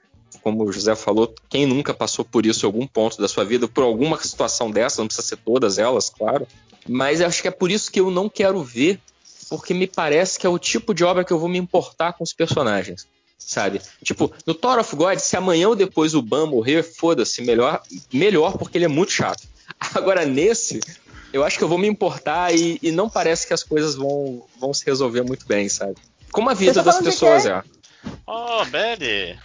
como 0.42 0.64
o 0.64 0.72
José 0.72 0.96
falou, 0.96 1.34
quem 1.48 1.66
nunca 1.66 1.94
passou 1.94 2.26
por 2.26 2.46
isso 2.46 2.66
em 2.66 2.68
algum 2.68 2.88
ponto 2.88 3.22
da 3.22 3.28
sua 3.28 3.46
vida, 3.46 3.68
por 3.68 3.84
alguma 3.84 4.18
situação 4.18 4.72
dessa, 4.72 5.02
não 5.02 5.08
precisa 5.08 5.28
ser 5.28 5.38
todas 5.38 5.78
elas, 5.78 6.10
claro. 6.10 6.48
Mas 6.90 7.22
acho 7.22 7.42
que 7.42 7.48
é 7.48 7.52
por 7.52 7.70
isso 7.70 7.92
que 7.92 8.00
eu 8.00 8.10
não 8.10 8.28
quero 8.28 8.64
ver, 8.64 9.00
porque 9.50 9.74
me 9.74 9.88
parece 9.88 10.40
que 10.40 10.46
é 10.46 10.50
o 10.50 10.60
tipo 10.60 10.94
de 10.94 11.04
obra 11.04 11.24
que 11.24 11.32
eu 11.34 11.40
vou 11.40 11.50
me 11.50 11.58
importar 11.58 12.14
com 12.14 12.24
os 12.24 12.34
personagens 12.34 13.08
sabe? 13.38 13.82
Tipo, 14.04 14.34
no 14.46 14.54
Thor 14.54 14.80
of 14.80 14.96
God, 14.96 15.20
se 15.20 15.38
amanhã 15.38 15.70
ou 15.70 15.76
depois 15.76 16.14
o 16.14 16.22
Ban 16.22 16.48
morrer, 16.48 16.84
foda-se, 16.84 17.42
melhor, 17.42 17.82
melhor 18.12 18.58
porque 18.58 18.78
ele 18.78 18.86
é 18.86 18.90
muito 18.90 19.12
chato. 19.12 19.48
Agora, 19.96 20.26
nesse, 20.26 20.80
eu 21.32 21.44
acho 21.44 21.58
que 21.58 21.64
eu 21.64 21.70
vou 21.70 21.78
me 21.78 21.88
importar 21.88 22.54
e, 22.54 22.80
e 22.82 22.92
não 22.92 23.10
parece 23.10 23.48
que 23.48 23.54
as 23.54 23.64
coisas 23.64 23.96
vão, 23.96 24.44
vão 24.60 24.74
se 24.74 24.86
resolver 24.86 25.24
muito 25.24 25.46
bem, 25.46 25.70
sabe? 25.70 25.96
Como 26.32 26.50
a 26.50 26.54
vida 26.54 26.74
tá 26.74 26.82
das 26.84 27.00
pessoas 27.00 27.46
é. 27.46 27.64
Oh, 28.26 28.66
Belly! 28.66 29.40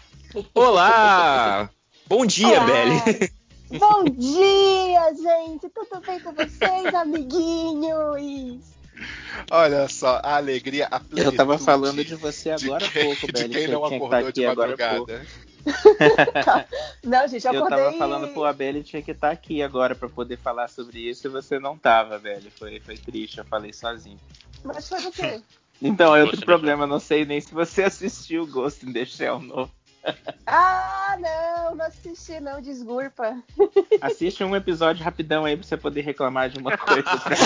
Olá! 0.55 1.71
Bom 2.07 2.27
dia, 2.27 2.61
Olá. 2.61 2.67
Belly! 2.67 3.33
Bom 3.79 4.05
dia, 4.05 5.15
gente! 5.15 5.69
Tudo 5.71 6.01
bem 6.05 6.21
com 6.21 6.33
vocês, 6.33 6.95
amiguinhos? 6.95 8.82
Olha 9.51 9.89
só, 9.89 10.21
a 10.23 10.37
alegria, 10.37 10.89
a 10.91 11.01
Eu 11.17 11.35
tava 11.35 11.59
falando 11.59 12.05
de 12.05 12.15
você 12.15 12.51
agora 12.51 12.87
há 12.87 12.91
pouco, 12.91 13.27
De 13.33 13.49
quem 13.49 13.69
não 13.69 13.89
tá 13.89 13.97
acordou 13.97 14.33
de 14.33 14.47
madrugada. 14.47 15.27
não, 17.05 17.29
gente, 17.29 17.47
eu 17.47 17.53
acordei... 17.53 17.79
Eu 17.79 17.85
tava 17.85 17.99
falando 17.99 18.29
pro 18.29 18.45
Abel 18.45 18.83
tinha 18.83 19.03
que 19.03 19.13
estar 19.13 19.29
tá 19.29 19.33
aqui 19.33 19.63
agora 19.63 19.95
para 19.95 20.09
poder 20.09 20.37
falar 20.39 20.69
sobre 20.69 20.99
isso 21.09 21.27
e 21.27 21.31
você 21.31 21.59
não 21.59 21.79
tava, 21.79 22.19
velho. 22.19 22.51
Foi, 22.51 22.81
foi 22.81 22.97
triste, 22.97 23.39
eu 23.39 23.45
falei 23.45 23.73
sozinho. 23.73 24.19
Mas 24.65 24.89
foi 24.89 25.03
do 25.03 25.11
quê? 25.11 25.41
Então, 25.85 26.15
é 26.15 26.23
outro 26.23 26.47
problema, 26.47 26.87
não 26.87 27.01
sei 27.01 27.25
nem 27.25 27.41
se 27.41 27.53
você 27.53 27.83
assistiu 27.85 28.47
Ghost 28.47 28.87
in 28.87 28.93
the 28.93 29.05
Shell 29.05 29.41
novo. 29.41 29.73
Ah, 30.47 31.17
não, 31.19 31.77
não 31.77 31.85
assisti 31.87 32.41
não, 32.41 32.61
desculpa. 32.61 33.37
Assiste 34.01 34.43
um 34.43 34.55
episódio 34.57 35.05
rapidão 35.05 35.45
aí 35.45 35.57
pra 35.57 35.67
você 35.67 35.77
poder 35.77 36.03
reclamar 36.03 36.51
de 36.51 36.59
uma 36.59 36.77
coisa. 36.79 37.03
Pra... 37.03 37.37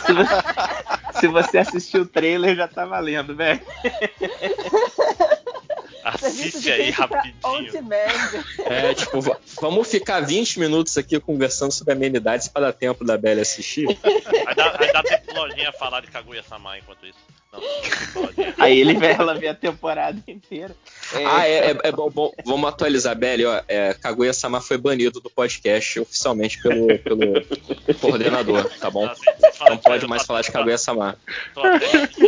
se, 0.00 0.12
você, 0.12 1.20
se 1.20 1.26
você 1.26 1.58
assistiu 1.58 2.02
o 2.02 2.06
trailer, 2.06 2.54
já 2.56 2.68
tá 2.68 2.86
valendo, 2.86 3.34
velho. 3.34 3.60
Assiste 6.04 6.70
aí 6.70 6.90
rapidinho. 6.90 7.34
É, 8.64 8.94
tipo, 8.94 9.20
vamos 9.60 9.88
ficar 9.88 10.20
20 10.20 10.58
minutos 10.58 10.96
aqui 10.98 11.18
conversando 11.20 11.72
sobre 11.72 11.92
amenidades 11.92 12.48
para 12.48 12.66
dar 12.66 12.72
tempo 12.72 13.04
da 13.04 13.16
Bela 13.16 13.42
assistir. 13.42 13.86
Vai 14.44 14.54
dar, 14.54 14.76
vai 14.76 14.92
dar 14.92 15.02
tempo 15.02 15.34
lojinha 15.34 15.72
falar 15.72 16.00
de 16.00 16.08
Kaguya-sama 16.08 16.78
enquanto 16.78 17.06
isso. 17.06 17.18
Não, 17.52 17.60
aí 18.58 18.80
ele 18.80 18.94
vê 18.94 19.08
ela 19.08 19.34
ver 19.34 19.48
a 19.48 19.54
temporada 19.54 20.18
inteira. 20.26 20.74
É, 21.12 21.26
ah, 21.26 21.46
é, 21.46 21.70
é, 21.72 21.78
é 21.84 21.92
bom, 21.92 22.08
bom, 22.10 22.32
Vamos 22.46 22.68
atualizar, 22.68 23.14
Belly. 23.14 23.44
Ó, 23.44 23.60
é, 23.68 23.92
Kaguya-sama 23.94 24.60
foi 24.60 24.78
banido 24.78 25.20
do 25.20 25.28
podcast 25.28 26.00
oficialmente 26.00 26.62
pelo, 26.62 26.98
pelo 26.98 27.44
coordenador, 28.00 28.70
tá 28.78 28.90
bom? 28.90 29.08
Não 29.68 29.76
pode 29.76 30.06
mais 30.06 30.22
falar 30.24 30.40
de 30.40 30.50
Kaguya-sama. 30.50 31.18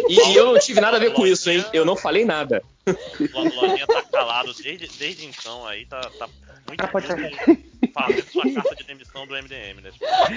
E, 0.08 0.32
e 0.32 0.36
eu 0.36 0.52
não 0.52 0.58
tive 0.58 0.80
nada 0.80 0.98
a 0.98 1.00
ver 1.00 1.12
com 1.14 1.26
isso, 1.26 1.50
hein? 1.50 1.64
Eu 1.72 1.84
não 1.84 1.96
falei 1.96 2.24
nada. 2.24 2.62
O 2.86 3.42
Lojinha 3.42 3.86
tá 3.86 4.02
calado 4.02 4.52
desde, 4.52 4.86
desde 4.98 5.24
então 5.24 5.66
aí, 5.66 5.86
tá, 5.86 6.00
tá 6.18 6.28
muito. 6.68 7.73
Fazendo 7.88 8.24
sua 8.24 8.54
carta 8.54 8.74
de 8.76 8.84
demissão 8.84 9.26
do 9.26 9.34
MDM, 9.34 9.80
né? 9.82 9.90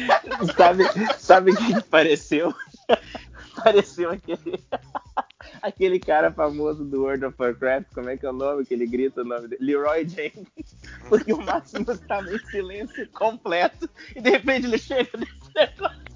sabe, 0.56 0.84
sabe 1.17 1.56
quem 1.56 1.82
pareceu? 1.82 2.53
pareceu 3.64 4.11
aquele. 4.11 4.64
aquele 5.61 6.00
cara 6.00 6.32
famoso 6.32 6.84
do 6.84 7.03
World 7.03 7.26
of 7.26 7.35
Warcraft, 7.40 7.88
como 7.93 8.09
é 8.09 8.17
que 8.17 8.26
é 8.26 8.30
o 8.30 8.34
nome 8.34 8.66
que 8.66 8.74
ele 8.74 8.85
grita 8.85 9.22
o 9.22 9.26
nome 9.26 9.48
dele? 9.48 9.66
Leroy 9.66 10.08
Jenkins. 10.08 10.76
Porque 11.09 11.34
o 11.34 11.42
Máximo 11.42 11.92
estava 11.92 12.34
em 12.34 12.40
silêncio 12.48 13.08
completo 13.11 13.90
e 14.16 14.22
de 14.22 14.30
repente 14.30 14.67
ele 14.67 14.77
chega 14.77 15.09
nesse 15.17 15.56
negócio 15.56 16.08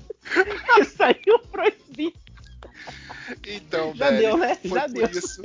e 0.80 0.86
saiu 0.86 1.40
proibido. 1.52 2.20
Então, 3.46 3.94
já 3.96 4.10
velho, 4.10 4.20
deu, 4.22 4.38
né? 4.38 4.56
Foi 4.56 4.70
já 4.80 4.82
por 4.90 4.94
deu. 4.94 5.10
Isso, 5.10 5.42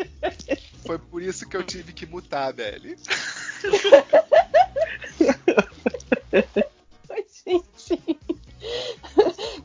foi 0.86 0.98
por 0.98 1.22
isso 1.22 1.48
que 1.48 1.56
eu 1.56 1.62
tive 1.64 1.92
que 1.92 2.06
mutar, 2.06 2.52
velho. 2.52 2.96
Gente. 7.44 8.00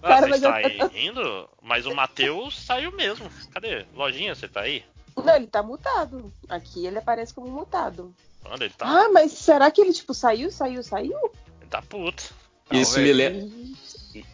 Ah, 0.04 0.08
Cara, 0.08 0.22
você 0.22 0.30
mas 0.30 0.44
está 0.44 0.62
eu- 0.62 0.68
aí 0.68 0.80
rindo? 0.94 1.50
Mas 1.62 1.86
o 1.86 1.96
Matheus 1.96 2.60
saiu 2.64 2.92
mesmo. 2.92 3.30
Cadê? 3.52 3.86
Lojinha, 3.96 4.36
você 4.36 4.48
tá 4.48 4.62
aí? 4.62 4.84
Não, 5.16 5.36
ele 5.36 5.48
tá 5.48 5.62
mutado. 5.64 6.32
Aqui 6.48 6.86
ele 6.86 6.98
aparece 7.00 7.34
como 7.34 7.50
mutado. 7.50 8.14
Ele 8.60 8.70
tá? 8.70 8.86
Ah, 8.88 9.10
mas 9.10 9.32
será 9.34 9.70
que 9.72 9.82
ele, 9.82 9.94
tipo, 9.94 10.14
saiu, 10.14 10.52
saiu, 10.52 10.84
saiu? 10.84 11.18
Ele 11.60 11.70
tá 11.70 11.82
puto. 11.82 12.34
Isso 12.72 13.00
me 13.00 13.12
lembra. 13.12 13.48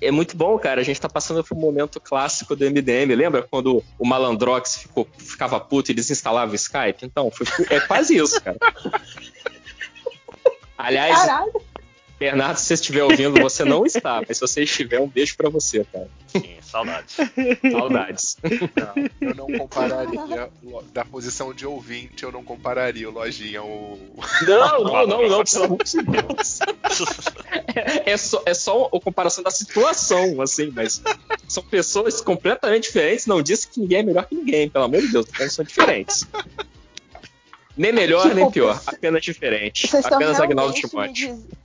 É 0.01 0.11
muito 0.11 0.35
bom, 0.35 0.57
cara. 0.57 0.81
A 0.81 0.83
gente 0.83 0.99
tá 0.99 1.09
passando 1.09 1.43
por 1.43 1.57
um 1.57 1.59
momento 1.59 1.99
clássico 1.99 2.55
do 2.55 2.65
MDM. 2.65 3.13
Lembra 3.15 3.43
quando 3.43 3.83
o 3.97 4.07
Malandrox 4.07 4.77
ficou, 4.77 5.07
ficava 5.17 5.59
puto 5.59 5.91
e 5.91 5.93
desinstalava 5.93 6.51
o 6.51 6.55
Skype? 6.55 7.05
Então, 7.05 7.31
foi, 7.31 7.45
é 7.69 7.79
quase 7.79 8.17
isso, 8.17 8.41
cara. 8.41 8.57
Aliás, 10.77 11.15
Caralho. 11.15 11.61
Bernardo, 12.19 12.57
se 12.57 12.65
você 12.65 12.73
estiver 12.73 13.03
ouvindo, 13.03 13.39
você 13.39 13.63
não 13.63 13.85
está. 13.85 14.21
Mas 14.27 14.37
se 14.37 14.41
você 14.41 14.63
estiver, 14.63 14.99
um 14.99 15.07
beijo 15.07 15.37
pra 15.37 15.49
você, 15.49 15.85
cara. 15.85 16.09
Sim, 16.27 16.55
saudades. 16.61 17.15
Saudades. 17.71 18.37
Não, 18.75 19.09
eu 19.21 19.35
não 19.35 19.45
compararia 19.57 20.49
da 20.91 21.05
posição 21.05 21.53
de 21.53 21.65
ouvinte, 21.65 22.23
eu 22.23 22.31
não 22.31 22.43
compararia 22.43 23.07
o 23.07 23.13
Lojinha 23.13 23.59
ao. 23.59 23.99
Não, 24.47 24.83
não, 24.83 25.07
não, 25.07 25.29
não, 25.29 25.43
pelo 25.45 25.65
amor 25.65 25.83
de 25.83 26.01
Deus. 26.01 26.59
É, 27.77 28.11
é 28.13 28.17
só, 28.17 28.41
é 28.45 28.53
só 28.53 28.85
a 28.93 28.99
comparação 28.99 29.43
da 29.43 29.51
situação, 29.51 30.41
assim, 30.41 30.71
mas 30.75 31.01
são 31.47 31.63
pessoas 31.63 32.21
completamente 32.21 32.83
diferentes. 32.83 33.25
Não 33.25 33.41
disse 33.41 33.67
que 33.67 33.79
ninguém 33.79 33.99
é 33.99 34.03
melhor 34.03 34.25
que 34.25 34.35
ninguém, 34.35 34.69
pelo 34.69 34.85
amor 34.85 35.01
de 35.01 35.07
Deus, 35.09 35.25
são 35.51 35.63
diferentes. 35.65 36.25
Nem 37.75 37.91
melhor, 37.93 38.23
Tipo, 38.23 38.35
nem 38.35 38.49
pior, 38.51 38.81
apenas 38.87 39.23
diferente. 39.23 39.87
Vocês 39.87 40.03
estão 40.03 40.17
Apenas 40.17 40.39
Agnaldo 40.39 40.73
realmente 40.73 40.83
me 40.83 40.89
Timóteo. 40.89 41.35
diz... 41.47 41.57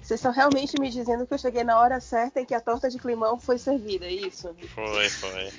Vocês 0.00 0.18
estão 0.20 0.32
realmente 0.32 0.78
me 0.80 0.90
dizendo 0.90 1.26
que 1.26 1.32
eu 1.34 1.38
cheguei 1.38 1.64
na 1.64 1.78
hora 1.78 1.98
certa 2.00 2.40
e 2.40 2.46
que 2.46 2.54
a 2.54 2.60
torta 2.60 2.90
de 2.90 2.98
climão 2.98 3.38
foi 3.38 3.56
servida, 3.58 4.04
é 4.06 4.12
isso? 4.12 4.54
Foi, 4.74 5.08
foi. 5.08 5.50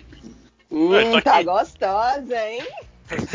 Hum, 0.72 1.22
tá 1.24 1.36
aqui. 1.36 1.44
gostosa, 1.46 2.48
hein? 2.50 2.64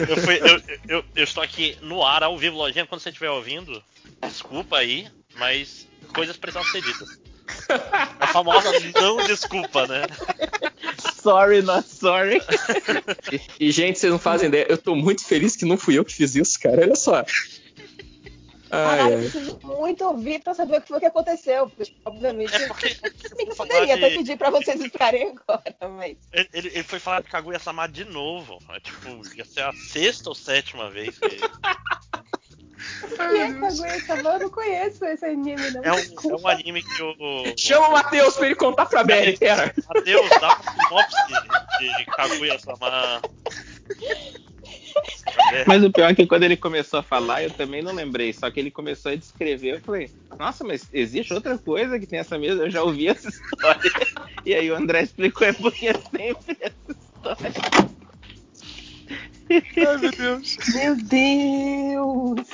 Eu, 0.09 0.17
fui- 0.17 0.39
eu- 0.41 0.63
eu- 0.99 1.05
eu 1.17 1.25
estou 1.25 1.43
aqui 1.43 1.77
no 1.83 2.05
ar, 2.05 2.23
ao 2.25 2.37
vivo, 2.37 2.57
Lojinha, 2.57 2.87
quando 2.87 3.01
você 3.01 3.09
estiver 3.11 3.31
ouvindo. 3.31 3.83
Desculpa 4.23 4.79
aí, 4.79 5.09
mas 5.37 5.87
coisas 6.15 6.37
precisavam 6.37 6.71
ser 6.71 6.83
ditas. 6.83 7.19
A 8.21 8.27
famosa 8.29 8.71
não 9.01 9.17
desculpa, 9.27 9.87
né? 9.87 10.03
Sorry, 11.23 11.63
not 11.63 11.89
sorry. 11.89 12.41
E, 13.59 13.67
e, 13.69 13.73
gente, 13.73 13.99
vocês 13.99 14.11
não 14.13 14.19
fazem 14.19 14.49
ideia, 14.49 14.67
eu 14.69 14.79
tô 14.79 14.95
muito 14.95 15.25
feliz 15.25 15.57
que 15.57 15.65
não 15.65 15.77
fui 15.77 15.99
eu 15.99 16.05
que 16.05 16.13
fiz 16.15 16.35
isso, 16.37 16.59
cara. 16.61 16.83
Olha 16.83 16.95
só. 16.97 17.25
Ai, 18.73 18.99
Caralho, 18.99 19.19
preciso 19.31 19.59
muito 19.65 20.05
ouvir 20.05 20.41
pra 20.45 20.55
saber 20.55 20.79
o 20.79 20.81
que 20.81 20.89
foi 20.89 21.01
que 21.01 21.07
aconteceu. 21.07 21.69
Porque, 21.71 21.93
obviamente, 22.05 22.55
É 22.55 22.69
porque 22.69 22.97
eu 23.39 23.57
poderia 23.57 23.95
até 23.97 24.11
de- 24.11 24.17
pedir 24.19 24.39
pra 24.39 24.49
vocês 24.51 24.77
explicarem 24.81 25.35
agora, 25.49 25.75
mas. 25.97 26.17
ele, 26.33 26.49
ele- 26.53 26.69
ele 26.69 26.83
foi 26.85 27.01
falar 27.01 27.21
de 27.23 27.29
Kaguya-sama 27.29 27.89
de 27.89 28.05
novo. 28.05 28.59
É 28.71 28.79
tipo, 28.79 29.09
ia 29.37 29.45
ser 29.45 29.63
a 29.65 29.73
sexta 29.73 30.29
ou 30.29 30.37
sétima 30.37 30.89
vez 30.89 31.19
que. 31.19 31.41
Eu 34.25 34.39
não 34.39 34.51
conheço 34.51 35.05
esse 35.05 35.25
anime, 35.25 35.71
não. 35.71 35.85
É 35.85 35.93
um, 35.93 35.97
é 35.99 36.37
um 36.41 36.49
anime 36.49 36.83
que 36.83 37.03
o. 37.03 37.15
Chama 37.57 37.89
o 37.89 37.93
Matheus 37.93 38.37
pra 38.37 38.47
ele 38.47 38.55
contar 38.55 38.87
pra 38.87 39.05
Belly, 39.05 39.37
pera. 39.37 39.75
Matheus 39.89 40.29
dá 40.41 40.49
uma 40.49 41.09
sinopse 41.09 41.17
de, 41.79 41.97
de 41.99 42.05
Kaguya-sama. 42.07 43.21
Mas 45.67 45.85
o 45.85 45.91
pior 45.91 46.11
é 46.11 46.15
que 46.15 46.27
quando 46.27 46.45
ele 46.45 46.57
começou 46.57 47.01
a 47.01 47.03
falar, 47.03 47.43
eu 47.43 47.51
também 47.51 47.83
não 47.83 47.93
lembrei. 47.93 48.33
Só 48.33 48.51
que 48.51 48.61
ele 48.61 48.71
começou 48.71 49.13
a 49.13 49.17
descrever, 49.17 49.75
eu 49.75 49.81
falei, 49.81 50.11
nossa, 50.39 50.65
mas 50.65 50.89
existe 50.93 51.33
outra 51.33 51.59
coisa 51.59 51.99
que 51.99 52.07
tem 52.07 52.19
essa 52.19 52.39
mesma, 52.39 52.65
eu 52.65 52.71
já 52.71 52.83
ouvi 52.83 53.09
essa 53.09 53.29
história. 53.29 53.91
E 54.43 54.55
aí 54.55 54.71
o 54.71 54.75
André 54.75 55.03
explicou, 55.03 55.47
é 55.47 55.53
porque 55.53 55.89
é 55.89 55.93
sempre 55.93 56.57
essa 56.63 56.75
história. 56.89 58.00
Ai, 59.51 59.97
meu 59.99 60.11
Deus. 60.11 60.57
Meu 60.75 60.97
Deus! 60.97 62.47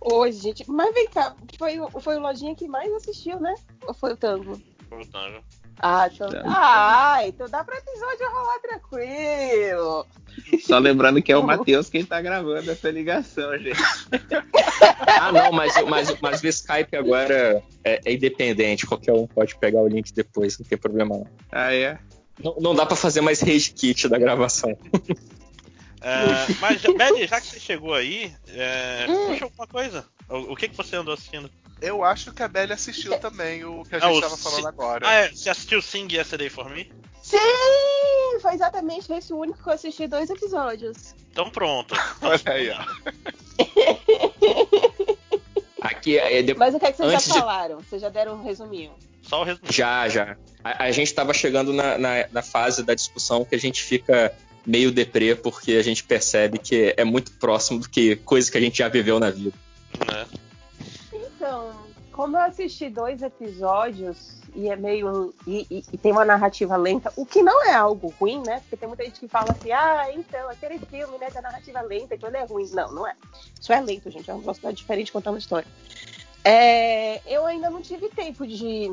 Oi, 0.00 0.32
gente. 0.32 0.64
Mas 0.68 0.92
vem 0.94 1.08
cá, 1.08 1.34
foi, 1.58 1.78
o- 1.78 2.00
foi 2.00 2.16
o 2.16 2.20
Lojinha 2.20 2.54
que 2.54 2.66
mais 2.66 2.92
assistiu, 2.94 3.38
né? 3.38 3.54
Ou 3.86 3.94
foi 3.94 4.12
o 4.14 4.16
Tango? 4.16 4.60
Voltando. 4.90 5.40
Ah, 5.78 6.08
então, 6.12 6.28
Tango. 6.28 6.44
ah, 6.48 7.20
então 7.26 7.48
dá 7.48 7.64
pra 7.64 7.76
episódio 7.78 8.28
rolar 8.30 8.58
tranquilo. 8.60 10.06
Só 10.64 10.78
lembrando 10.78 11.20
que 11.22 11.32
é 11.32 11.36
o 11.36 11.42
Matheus 11.42 11.88
quem 11.90 12.04
tá 12.04 12.20
gravando 12.20 12.70
essa 12.70 12.90
ligação, 12.90 13.56
gente. 13.58 13.80
Ah, 15.06 15.30
não, 15.32 15.52
mas, 15.52 15.74
mas, 15.88 16.20
mas 16.20 16.42
o 16.42 16.46
Skype 16.46 16.96
agora 16.96 17.62
é, 17.84 18.00
é 18.04 18.12
independente. 18.12 18.86
Qualquer 18.86 19.12
um 19.12 19.26
pode 19.26 19.56
pegar 19.56 19.80
o 19.82 19.88
link 19.88 20.12
depois, 20.12 20.58
não 20.58 20.66
tem 20.66 20.78
problema 20.78 21.16
não. 21.16 21.26
Ah, 21.50 21.74
é? 21.74 21.98
Não, 22.42 22.56
não 22.60 22.74
dá 22.74 22.86
pra 22.86 22.96
fazer 22.96 23.20
mais 23.20 23.40
rage 23.40 23.72
kit 23.72 24.08
da 24.08 24.18
gravação. 24.18 24.76
É, 26.02 26.52
mas, 26.60 26.82
Bad, 26.82 27.26
já 27.26 27.40
que 27.40 27.46
você 27.46 27.60
chegou 27.60 27.94
aí, 27.94 28.32
é, 28.48 29.06
Hum. 29.08 29.26
puxa 29.28 29.44
alguma 29.44 29.66
coisa. 29.66 30.04
O, 30.28 30.52
o 30.52 30.56
que, 30.56 30.68
que 30.68 30.76
você 30.76 30.96
andou 30.96 31.14
assistindo? 31.14 31.50
Eu 31.80 32.04
acho 32.04 32.32
que 32.32 32.42
a 32.42 32.48
Belly 32.48 32.72
assistiu 32.72 33.18
também 33.18 33.64
o 33.64 33.82
que 33.84 33.94
a 33.94 33.98
Ah, 33.98 34.00
gente 34.02 34.14
estava 34.14 34.36
falando 34.36 34.60
Ci- 34.62 34.68
agora. 34.68 35.08
Ah, 35.08 35.14
é, 35.14 35.28
você 35.30 35.50
assistiu 35.50 35.82
Sing 35.82 36.08
Yesterday 36.12 36.48
for 36.48 36.68
Me? 36.70 36.92
Sim! 37.22 37.38
Foi 38.40 38.54
exatamente 38.54 39.12
esse 39.12 39.32
o 39.32 39.38
único 39.38 39.62
que 39.62 39.68
eu 39.68 39.72
assisti 39.72 40.06
dois 40.06 40.28
episódios. 40.30 41.14
Então 41.30 41.50
pronto. 41.50 41.94
Olha 42.22 42.40
aí, 42.46 42.70
ó. 42.70 42.82
Aqui 45.80 46.18
é 46.18 46.42
de- 46.42 46.54
Mas 46.54 46.74
o 46.74 46.78
que, 46.78 46.86
é 46.86 46.92
que 46.92 46.98
vocês 46.98 47.12
Antes 47.12 47.26
já 47.26 47.32
de- 47.34 47.40
falaram? 47.40 47.80
Vocês 47.80 48.00
já 48.00 48.08
deram 48.08 48.34
um 48.34 48.42
resuminho? 48.44 48.92
Só 49.22 49.40
o 49.40 49.44
resumo. 49.44 49.66
Já, 49.70 50.08
já. 50.08 50.36
A, 50.62 50.84
a 50.84 50.90
gente 50.92 51.12
tava 51.12 51.34
chegando 51.34 51.72
na, 51.72 51.98
na, 51.98 52.28
na 52.30 52.42
fase 52.42 52.82
da 52.84 52.94
discussão 52.94 53.44
que 53.44 53.54
a 53.54 53.58
gente 53.58 53.82
fica 53.82 54.32
meio 54.66 54.90
deprê 54.92 55.34
porque 55.34 55.72
a 55.72 55.82
gente 55.82 56.04
percebe 56.04 56.58
que 56.58 56.94
é 56.96 57.04
muito 57.04 57.32
próximo 57.32 57.80
do 57.80 57.88
que 57.88 58.16
coisa 58.16 58.50
que 58.50 58.58
a 58.58 58.60
gente 58.60 58.78
já 58.78 58.88
viveu 58.88 59.18
na 59.18 59.30
vida. 59.30 59.56
Né? 60.06 60.26
Então, 61.12 61.72
como 62.12 62.36
eu 62.36 62.42
assisti 62.42 62.88
dois 62.88 63.22
episódios 63.22 64.40
e 64.54 64.68
é 64.68 64.76
meio. 64.76 65.34
E, 65.46 65.66
e- 65.70 65.84
e 65.92 65.98
tem 65.98 66.12
uma 66.12 66.24
narrativa 66.24 66.76
lenta, 66.76 67.12
o 67.16 67.24
que 67.24 67.42
não 67.42 67.64
é 67.64 67.72
algo 67.74 68.12
ruim, 68.20 68.42
né? 68.46 68.60
Porque 68.60 68.76
tem 68.76 68.86
muita 68.88 69.04
gente 69.04 69.18
que 69.18 69.28
fala 69.28 69.52
assim, 69.52 69.72
ah, 69.72 70.08
então, 70.14 70.48
aquele 70.50 70.78
filme, 70.78 71.18
né, 71.18 71.30
da 71.30 71.40
narrativa 71.40 71.80
lenta, 71.80 72.14
então 72.14 72.28
ele 72.28 72.38
é 72.38 72.44
ruim. 72.44 72.68
Não, 72.72 72.92
não 72.92 73.06
é. 73.06 73.14
Isso 73.58 73.72
é 73.72 73.80
lento, 73.80 74.10
gente. 74.10 74.30
É 74.30 74.34
uma 74.34 74.40
velocidade 74.42 74.76
diferente 74.76 75.06
de 75.06 75.12
contar 75.12 75.30
uma 75.30 75.38
história. 75.38 75.66
É, 76.44 77.20
eu 77.26 77.46
ainda 77.46 77.70
não 77.70 77.80
tive 77.80 78.08
tempo 78.08 78.46
de, 78.46 78.92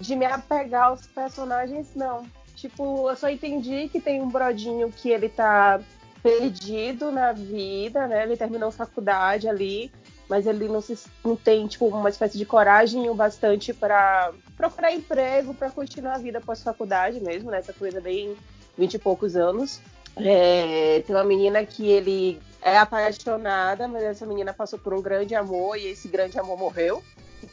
de 0.00 0.16
me 0.16 0.24
apegar 0.24 0.86
aos 0.88 1.06
personagens, 1.06 1.86
não. 1.94 2.26
Tipo, 2.68 3.10
eu 3.10 3.16
só 3.16 3.28
entendi 3.28 3.88
que 3.88 4.00
tem 4.00 4.22
um 4.22 4.28
brodinho 4.28 4.90
que 4.90 5.10
ele 5.10 5.28
tá 5.28 5.80
perdido 6.22 7.10
na 7.10 7.32
vida, 7.32 8.06
né? 8.06 8.22
Ele 8.22 8.36
terminou 8.36 8.70
faculdade 8.70 9.48
ali 9.48 9.92
mas 10.28 10.46
ele 10.46 10.68
não, 10.68 10.80
se, 10.80 10.98
não 11.24 11.36
tem 11.36 11.66
tipo 11.66 11.86
uma 11.86 12.08
espécie 12.08 12.38
de 12.38 12.46
coragem 12.46 13.08
o 13.08 13.14
bastante 13.14 13.72
para 13.72 14.32
procurar 14.56 14.92
emprego, 14.92 15.54
para 15.54 15.70
continuar 15.70 16.14
a 16.14 16.18
vida 16.18 16.40
pós-faculdade 16.40 17.20
mesmo, 17.20 17.50
né? 17.50 17.58
Essa 17.58 17.72
coisa 17.72 18.00
bem 18.00 18.34
vinte 18.76 18.94
e 18.94 18.98
poucos 18.98 19.36
anos. 19.36 19.80
É, 20.16 21.02
tem 21.06 21.14
uma 21.14 21.24
menina 21.24 21.64
que 21.64 21.88
ele 21.88 22.40
é 22.62 22.78
apaixonada, 22.78 23.86
mas 23.86 24.02
essa 24.02 24.24
menina 24.24 24.54
passou 24.54 24.78
por 24.78 24.94
um 24.94 25.02
grande 25.02 25.34
amor 25.34 25.76
e 25.76 25.88
esse 25.88 26.08
grande 26.08 26.38
amor 26.38 26.58
morreu. 26.58 27.02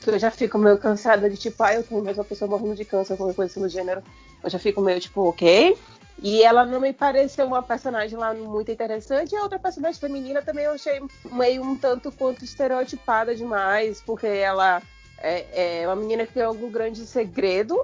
Eu 0.06 0.20
já 0.20 0.32
fico 0.32 0.58
meio 0.58 0.78
cansada 0.78 1.30
de 1.30 1.38
tipo, 1.38 1.64
ah, 1.64 1.74
eu 1.74 1.84
tenho 1.84 2.03
mais 2.03 2.18
uma 2.18 2.24
pessoa 2.24 2.50
morrendo 2.50 2.76
de 2.76 2.86
câncer, 2.86 3.18
qualquer 3.18 3.36
coisa 3.36 3.52
assim 3.52 3.61
do 3.61 3.70
gênero. 3.70 4.03
Eu 4.44 4.50
já 4.50 4.60
fico 4.60 4.82
meio 4.82 5.00
tipo, 5.00 5.22
ok. 5.22 5.78
E 6.22 6.44
ela 6.44 6.66
não 6.66 6.80
me 6.80 6.94
pareceu 6.94 7.48
uma 7.48 7.64
personagem 7.64 8.18
lá 8.18 8.34
muito 8.34 8.72
interessante. 8.72 9.34
E 9.34 9.38
a 9.38 9.42
outra 9.44 9.58
personagem 9.58 10.00
feminina 10.00 10.42
também 10.42 10.66
eu 10.66 10.74
achei 10.74 11.02
meio 11.32 11.64
um 11.64 11.76
tanto 11.76 12.11
quanto 12.11 12.45
estereotipada 12.45 13.36
demais, 13.36 14.02
porque 14.06 14.28
ela 14.28 14.82
é, 15.18 15.82
é 15.82 15.88
uma 15.88 15.95
menina 15.95 16.26
que 16.26 16.34
tem 16.34 16.44
algum 16.44 16.70
grande 16.70 17.06
segredo, 17.08 17.84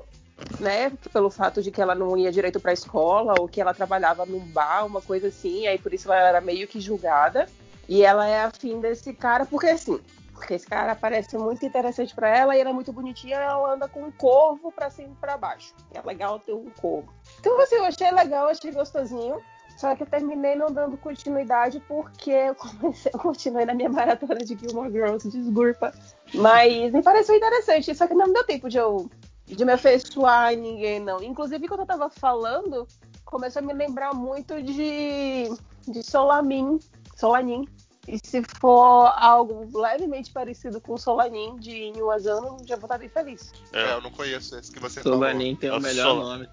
né? 0.60 0.92
Pelo 1.12 1.32
fato 1.32 1.64
de 1.64 1.72
que 1.72 1.82
ela 1.82 1.96
não 1.96 2.16
ia 2.16 2.32
direito 2.32 2.60
pra 2.60 2.74
escola, 2.74 3.40
ou 3.40 3.48
que 3.48 3.60
ela 3.60 3.74
trabalhava 3.74 4.26
num 4.26 4.40
bar, 4.40 4.86
uma 4.86 5.02
coisa 5.02 5.30
assim, 5.30 5.66
aí 5.66 5.80
por 5.80 5.94
isso 5.94 6.12
ela 6.12 6.30
era 6.30 6.42
meio 6.42 6.68
que 6.68 6.80
julgada. 6.80 7.48
E 7.90 8.04
ela 8.04 8.28
é 8.28 8.44
afim 8.44 8.80
desse 8.80 9.14
cara, 9.14 9.46
porque 9.46 9.68
assim, 9.68 10.00
Porque 10.38 10.54
esse 10.54 10.68
cara 10.68 10.96
parece 10.96 11.36
muito 11.36 11.66
interessante 11.66 12.14
para 12.14 12.30
ela 12.30 12.56
e 12.56 12.62
ela 12.62 12.70
é 12.70 12.74
muito 12.74 12.94
bonitinha, 12.94 13.38
ela 13.38 13.74
anda 13.74 13.88
com 13.88 14.04
um 14.04 14.12
corvo 14.12 14.72
para 14.72 14.90
cima 14.90 15.10
e 15.12 15.16
pra 15.16 15.36
baixo. 15.36 15.74
É 15.92 16.02
legal 16.02 16.40
ter 16.40 16.54
um 16.54 16.70
corvo. 16.80 17.12
Então, 17.40 17.60
assim, 17.60 17.76
eu 17.76 17.86
achei 17.86 18.12
legal, 18.12 18.48
achei 18.48 18.72
gostosinho. 18.72 19.42
Só 19.76 19.96
que 19.96 20.04
eu 20.04 20.08
terminei 20.08 20.56
não 20.56 20.72
dando 20.72 20.98
continuidade 20.98 21.80
porque 21.88 22.32
eu, 22.32 22.56
comecei, 22.56 23.12
eu 23.14 23.20
continuei 23.20 23.66
na 23.66 23.74
minha 23.74 23.90
maratona 23.90 24.38
de 24.38 24.58
Gilmore 24.58 24.92
Girls, 24.92 25.28
desculpa. 25.30 25.92
Mas 26.34 26.92
me 26.94 27.02
pareceu 27.02 27.36
interessante, 27.36 27.94
só 27.94 28.08
que 28.08 28.14
não 28.14 28.32
deu 28.32 28.44
tempo 28.44 28.70
de 28.70 28.78
eu 28.78 29.10
de 29.46 29.64
me 29.64 29.72
afeiçoar 29.72 30.54
em 30.54 30.58
ninguém, 30.58 31.00
não. 31.00 31.24
Inclusive, 31.24 31.68
quando 31.68 31.82
eu 31.82 31.86
tava 31.86 32.10
falando, 32.10 32.86
começou 33.24 33.62
a 33.62 33.66
me 33.66 33.74
lembrar 33.74 34.14
muito 34.14 34.62
de, 34.62 35.50
de 35.88 36.04
Solamin, 36.04 36.80
Solanin. 37.16 37.66
E 38.08 38.18
se 38.24 38.42
for 38.62 39.12
algo 39.18 39.68
levemente 39.78 40.32
parecido 40.32 40.80
com 40.80 40.98
Solanin 40.98 41.58
de 41.58 41.90
Inhuazano, 41.90 42.58
já 42.66 42.76
vou 42.78 42.86
estar 42.86 42.98
bem 42.98 43.10
feliz. 43.10 43.52
É, 43.74 43.94
eu 43.94 44.02
não 44.02 44.12
conheço 44.12 44.58
esse 44.58 44.72
que 44.72 44.80
você 44.80 45.02
Solanin 45.02 45.56
falou. 45.56 45.60
tem 45.60 45.72
o 45.72 45.80
melhor 45.80 46.06
Sol... 46.06 46.16
nome. 46.16 46.50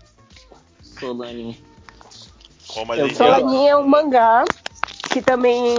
Solanin. 0.83 1.57
Gente... 2.97 3.17
Solanin 3.17 3.69
é 3.69 3.77
um 3.77 3.87
mangá 3.87 4.45
que 5.13 5.23
também. 5.23 5.77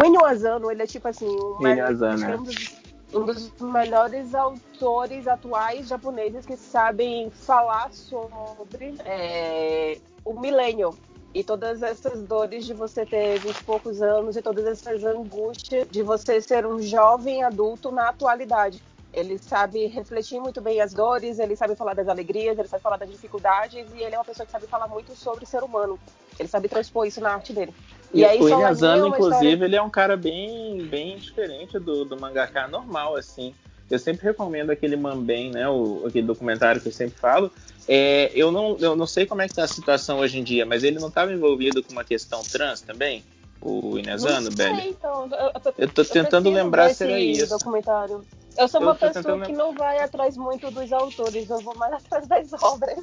O 0.00 0.06
Inhuazano, 0.06 0.70
ele 0.70 0.82
é 0.82 0.86
tipo 0.86 1.08
assim. 1.08 1.28
Um, 1.28 1.66
Inhuazano, 1.66 2.24
é. 2.24 3.16
um 3.16 3.24
dos 3.24 3.52
melhores 3.60 4.34
autores 4.34 5.28
atuais 5.28 5.88
japoneses 5.88 6.46
que 6.46 6.56
sabem 6.56 7.30
falar 7.30 7.92
sobre 7.92 8.94
é, 9.04 9.98
o 10.24 10.40
milênio 10.40 10.96
e 11.38 11.44
todas 11.44 11.84
essas 11.84 12.20
dores 12.22 12.66
de 12.66 12.74
você 12.74 13.06
ter 13.06 13.38
vinte 13.38 13.58
e 13.58 13.62
poucos 13.62 14.02
anos 14.02 14.36
e 14.36 14.42
todas 14.42 14.66
essas 14.66 15.04
angústias 15.04 15.86
de 15.88 16.02
você 16.02 16.40
ser 16.40 16.66
um 16.66 16.82
jovem 16.82 17.44
adulto 17.44 17.92
na 17.92 18.08
atualidade. 18.08 18.82
Ele 19.14 19.38
sabe 19.38 19.86
refletir 19.86 20.40
muito 20.40 20.60
bem 20.60 20.80
as 20.80 20.92
dores, 20.92 21.38
ele 21.38 21.54
sabe 21.54 21.76
falar 21.76 21.94
das 21.94 22.08
alegrias, 22.08 22.58
ele 22.58 22.66
sabe 22.66 22.82
falar 22.82 22.96
das 22.96 23.08
dificuldades 23.08 23.86
e 23.94 24.02
ele 24.02 24.16
é 24.16 24.18
uma 24.18 24.24
pessoa 24.24 24.44
que 24.44 24.50
sabe 24.50 24.66
falar 24.66 24.88
muito 24.88 25.14
sobre 25.14 25.44
o 25.44 25.46
ser 25.46 25.62
humano. 25.62 25.96
Ele 26.40 26.48
sabe 26.48 26.68
transpor 26.68 27.06
isso 27.06 27.20
na 27.20 27.34
arte 27.34 27.52
dele. 27.52 27.72
E, 28.12 28.22
e 28.22 28.24
aí, 28.24 28.40
o 28.40 28.48
Inazano, 28.48 29.06
é 29.06 29.08
inclusive, 29.10 29.46
história... 29.46 29.64
ele 29.64 29.76
é 29.76 29.82
um 29.82 29.90
cara 29.90 30.16
bem, 30.16 30.84
bem 30.86 31.18
diferente 31.18 31.78
do, 31.78 32.04
do 32.04 32.18
mangaka 32.20 32.66
normal, 32.66 33.14
assim. 33.14 33.54
Eu 33.88 34.00
sempre 34.00 34.26
recomendo 34.26 34.70
aquele 34.70 34.96
Mambem, 34.96 35.52
né? 35.52 35.68
O, 35.68 36.04
aquele 36.04 36.26
documentário 36.26 36.80
que 36.80 36.88
eu 36.88 36.92
sempre 36.92 37.16
falo. 37.16 37.52
É, 37.88 38.30
eu, 38.34 38.52
não, 38.52 38.76
eu 38.78 38.94
não 38.94 39.06
sei 39.06 39.24
como 39.24 39.40
é 39.40 39.48
que 39.48 39.54
tá 39.54 39.64
a 39.64 39.68
situação 39.68 40.18
hoje 40.18 40.38
em 40.38 40.44
dia, 40.44 40.66
mas 40.66 40.84
ele 40.84 40.98
não 40.98 41.08
estava 41.08 41.32
envolvido 41.32 41.82
com 41.82 41.92
uma 41.92 42.04
questão 42.04 42.42
trans 42.42 42.82
também? 42.82 43.24
O 43.60 43.98
Inezano, 43.98 44.50
Belly? 44.50 44.90
Então, 44.90 45.28
eu, 45.32 45.38
eu, 45.38 45.74
eu 45.78 45.88
tô 45.88 46.04
tentando 46.04 46.48
lembrar 46.50 46.90
se 46.94 47.04
era 47.04 47.18
isso. 47.18 47.48
Documentário. 47.48 48.24
Eu 48.56 48.68
sou 48.68 48.80
uma 48.80 48.94
pessoa 48.94 49.40
que 49.40 49.52
não 49.52 49.72
vai 49.72 50.00
atrás 50.00 50.36
muito 50.36 50.70
dos 50.70 50.92
autores, 50.92 51.48
eu 51.48 51.60
vou 51.60 51.76
mais 51.76 51.92
atrás 52.04 52.26
das 52.26 52.52
obras. 52.62 52.98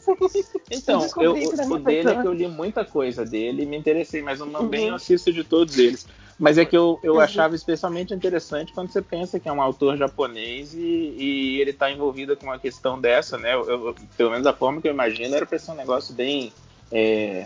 Então, 0.70 1.08
eu, 1.18 1.34
o, 1.34 1.80
dele 1.80 2.10
é 2.10 2.22
que 2.22 2.28
eu 2.28 2.34
li 2.34 2.48
muita 2.48 2.86
coisa 2.86 3.26
dele 3.26 3.64
e 3.64 3.66
me 3.66 3.78
interessei, 3.78 4.22
mas 4.22 4.40
eu 4.40 4.48
também 4.52 4.84
uhum. 4.84 4.90
eu 4.90 4.96
assisto 4.96 5.32
de 5.34 5.44
todos 5.44 5.78
eles. 5.78 6.06
Mas 6.38 6.58
é 6.58 6.66
que 6.66 6.76
eu, 6.76 7.00
eu 7.02 7.14
uhum. 7.14 7.20
achava 7.22 7.56
especialmente 7.56 8.14
interessante 8.14 8.74
quando 8.74 8.92
você 8.92 9.02
pensa 9.02 9.40
que 9.40 9.48
é 9.48 9.52
um 9.52 9.62
autor 9.62 9.96
japonês 9.96 10.74
e, 10.74 11.16
e 11.18 11.62
ele 11.62 11.72
está 11.72 11.90
envolvido 11.90 12.36
com 12.36 12.48
uma 12.48 12.60
questão 12.60 13.00
dessa, 13.00 13.38
né? 13.38 13.54
Eu, 13.54 13.70
eu, 13.70 13.96
pelo 14.18 14.32
menos 14.32 14.44
da 14.44 14.54
forma 14.54 14.82
que 14.82 14.88
eu 14.88 14.94
imagino, 14.94 15.34
era 15.34 15.46
para 15.46 15.58
ser 15.58 15.72
um 15.72 15.76
negócio 15.76 16.14
bem. 16.14 16.52
É, 16.92 17.46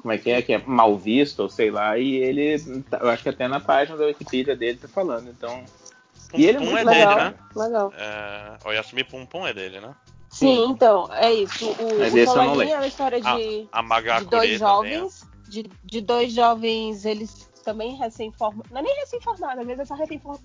como 0.00 0.12
é 0.12 0.18
que 0.18 0.30
é? 0.30 0.42
Que 0.42 0.52
é 0.52 0.58
mal 0.58 0.96
visto, 0.98 1.40
ou 1.40 1.48
sei 1.48 1.70
lá, 1.70 1.96
e 1.96 2.16
ele. 2.16 2.62
Eu 3.00 3.08
acho 3.08 3.22
que 3.22 3.30
até 3.30 3.48
na 3.48 3.60
página 3.60 3.96
da 3.96 4.04
Wikipedia 4.04 4.54
dele 4.54 4.78
tá 4.78 4.88
falando, 4.88 5.30
então. 5.30 5.64
Pum, 6.28 6.38
e 6.38 6.44
ele 6.44 6.58
é, 6.58 6.60
Pum 6.60 6.76
é 6.76 6.84
legal, 6.84 7.14
dele, 7.14 7.24
né? 7.24 7.34
Legal. 7.56 7.92
É, 7.96 8.58
o 8.68 8.72
Yasumi 8.72 9.04
Pum 9.04 9.24
Pum 9.24 9.46
é 9.46 9.54
dele, 9.54 9.80
né? 9.80 9.94
Sim, 10.28 10.66
então, 10.70 11.08
é 11.12 11.32
isso. 11.32 11.66
O, 11.66 11.98
Mas 11.98 12.12
o 12.12 12.62
é 12.62 12.76
uma 12.76 12.86
história 12.86 13.20
de, 13.20 13.68
a, 13.70 13.80
a 13.80 14.20
de 14.20 14.26
dois 14.26 14.58
jovens. 14.58 15.32
De, 15.48 15.70
de 15.84 16.00
dois 16.00 16.32
jovens, 16.32 17.04
eles 17.04 17.51
também 17.62 17.96
recém-formados, 17.96 18.70
não 18.70 18.80
é 18.80 18.82
nem 18.82 19.00
recém-formado, 19.00 19.60
às 19.60 19.66
vezes 19.66 19.80
é 19.80 19.84
só 19.84 19.94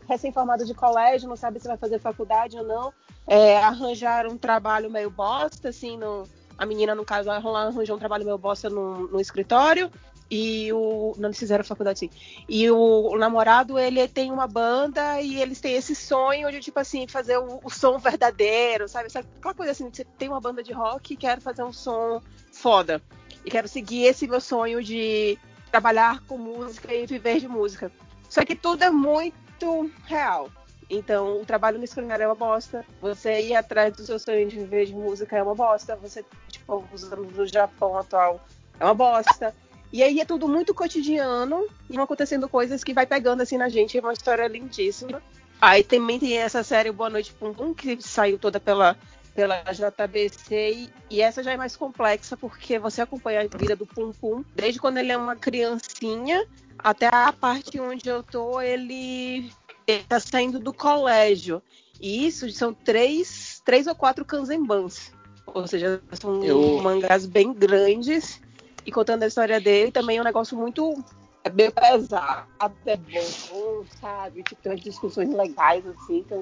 recém-formado 0.07 0.65
de 0.65 0.73
colégio, 0.73 1.27
não 1.27 1.35
sabe 1.35 1.59
se 1.59 1.67
vai 1.67 1.77
fazer 1.77 1.99
faculdade 1.99 2.57
ou 2.57 2.63
não, 2.63 2.93
é, 3.25 3.57
arranjaram 3.57 4.31
um 4.31 4.37
trabalho 4.37 4.89
meio 4.89 5.09
bosta, 5.09 5.69
assim, 5.69 5.97
no, 5.97 6.23
a 6.57 6.65
menina, 6.65 6.95
no 6.95 7.05
caso, 7.05 7.29
arranjou 7.29 7.95
um 7.95 7.99
trabalho 7.99 8.25
meio 8.25 8.37
bosta 8.37 8.69
no, 8.69 9.07
no 9.07 9.19
escritório, 9.19 9.91
e 10.29 10.71
o. 10.73 11.13
Não 11.17 11.33
fizeram 11.33 11.63
faculdade 11.63 11.99
sim. 11.99 12.09
E 12.47 12.69
o, 12.69 13.11
o, 13.11 13.17
namorado, 13.17 13.79
ele 13.79 14.05
tem 14.07 14.31
uma 14.31 14.47
banda 14.47 15.21
e 15.21 15.41
eles 15.41 15.61
têm 15.61 15.75
esse 15.75 15.95
sonho 15.95 16.51
de, 16.51 16.59
tipo 16.59 16.79
assim, 16.79 17.07
fazer 17.07 17.37
o, 17.37 17.59
o 17.63 17.69
som 17.69 17.97
verdadeiro, 17.97 18.87
sabe? 18.87 19.09
sabe? 19.09 19.27
Aquela 19.37 19.53
coisa 19.53 19.71
assim, 19.71 19.89
você 19.91 20.03
tem 20.03 20.27
uma 20.27 20.41
banda 20.41 20.61
de 20.61 20.73
rock 20.73 21.13
e 21.13 21.17
quero 21.17 21.41
fazer 21.41 21.63
um 21.63 21.73
som 21.73 22.21
foda. 22.51 23.01
E 23.45 23.49
quero 23.49 23.67
seguir 23.67 24.03
esse 24.03 24.27
meu 24.27 24.41
sonho 24.41 24.83
de 24.83 25.37
trabalhar 25.69 26.21
com 26.21 26.37
música 26.37 26.93
e 26.93 27.05
viver 27.05 27.39
de 27.39 27.47
música. 27.47 27.91
Só 28.29 28.43
que 28.43 28.55
tudo 28.55 28.83
é 28.83 28.89
muito 28.89 29.89
real. 30.05 30.49
Então, 30.89 31.41
o 31.41 31.45
trabalho 31.45 31.77
no 31.77 31.83
escritório 31.83 32.23
é 32.23 32.27
uma 32.27 32.35
bosta. 32.35 32.85
Você 33.01 33.41
ir 33.41 33.55
atrás 33.55 33.93
do 33.95 34.05
seu 34.05 34.17
sonho 34.17 34.47
de 34.47 34.57
viver 34.57 34.85
de 34.85 34.93
música 34.93 35.37
é 35.37 35.43
uma 35.43 35.55
bosta. 35.55 35.95
Você, 35.97 36.23
tipo, 36.49 36.83
usando 36.93 37.23
no 37.23 37.45
Japão 37.45 37.97
atual 37.97 38.39
é 38.79 38.83
uma 38.83 38.93
bosta. 38.93 39.53
E 39.91 40.03
aí 40.03 40.19
é 40.19 40.25
tudo 40.25 40.47
muito 40.47 40.73
cotidiano 40.73 41.65
e 41.89 41.95
vão 41.95 42.03
acontecendo 42.03 42.47
coisas 42.49 42.83
que 42.83 42.93
vai 42.93 43.05
pegando 43.05 43.41
assim 43.41 43.57
na 43.57 43.69
gente. 43.69 43.97
É 43.97 44.01
uma 44.01 44.13
história 44.13 44.47
lindíssima. 44.47 45.21
Aí 45.59 45.83
também 45.83 46.19
tem 46.19 46.37
essa 46.37 46.63
série 46.63 46.91
Boa 46.91 47.09
Noite 47.09 47.33
Pum 47.33 47.53
Pum, 47.53 47.73
que 47.73 48.01
saiu 48.01 48.37
toda 48.37 48.59
pela 48.59 48.95
pela 49.37 49.61
JBC 49.61 50.89
e 51.11 51.21
essa 51.21 51.43
já 51.43 51.51
é 51.51 51.57
mais 51.57 51.75
complexa 51.75 52.35
porque 52.35 52.79
você 52.79 53.03
acompanha 53.03 53.41
a 53.41 53.57
vida 53.57 53.75
do 53.75 53.85
Pum 53.85 54.11
Pum 54.11 54.43
desde 54.55 54.79
quando 54.79 54.97
ele 54.97 55.11
é 55.11 55.17
uma 55.17 55.35
criancinha 55.35 56.43
até 56.79 57.07
a 57.13 57.31
parte 57.31 57.79
onde 57.79 58.09
eu 58.09 58.23
tô 58.23 58.59
ele 58.59 59.51
está 59.85 60.19
saindo 60.19 60.57
do 60.57 60.73
colégio. 60.73 61.61
E 62.01 62.25
isso 62.25 62.49
são 62.49 62.73
três 62.73 63.61
três 63.63 63.85
ou 63.85 63.93
quatro 63.93 64.25
kanzenbans. 64.25 65.13
Ou 65.45 65.67
seja 65.67 66.01
são 66.13 66.43
eu... 66.43 66.81
mangás 66.81 67.27
bem 67.27 67.53
grandes. 67.53 68.41
E 68.87 68.91
contando 68.91 69.21
a 69.21 69.27
história 69.27 69.61
dele 69.61 69.91
também 69.91 70.17
é 70.17 70.21
um 70.21 70.25
negócio 70.25 70.57
muito 70.57 70.95
é 71.43 71.49
bem 71.49 71.69
pesado 71.69 72.47
é 72.87 72.97
bom 72.97 73.85
sabe? 74.01 74.41
Tipo 74.41 74.61
tem 74.63 74.71
umas 74.71 74.81
discussões 74.81 75.29
legais 75.29 75.85
assim 75.85 76.25
então 76.25 76.41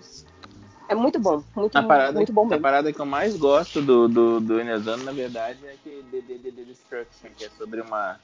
é 0.87 0.95
muito 0.95 1.19
bom, 1.19 1.43
muito, 1.55 1.71
parada, 1.71 2.13
muito 2.13 2.33
bom 2.33 2.45
mesmo. 2.45 2.57
A 2.57 2.61
parada 2.61 2.93
que 2.93 2.99
eu 2.99 3.05
mais 3.05 3.35
gosto 3.35 3.81
do, 3.81 4.07
do, 4.07 4.39
do 4.39 4.59
Inezano, 4.59 5.03
na 5.03 5.11
verdade, 5.11 5.59
é 5.65 5.75
que 5.83 6.03
DDD 6.11 6.65
Destruction, 6.65 7.29
que 7.35 7.45
é 7.45 7.49
sobre 7.57 7.81
uma, 7.81 8.19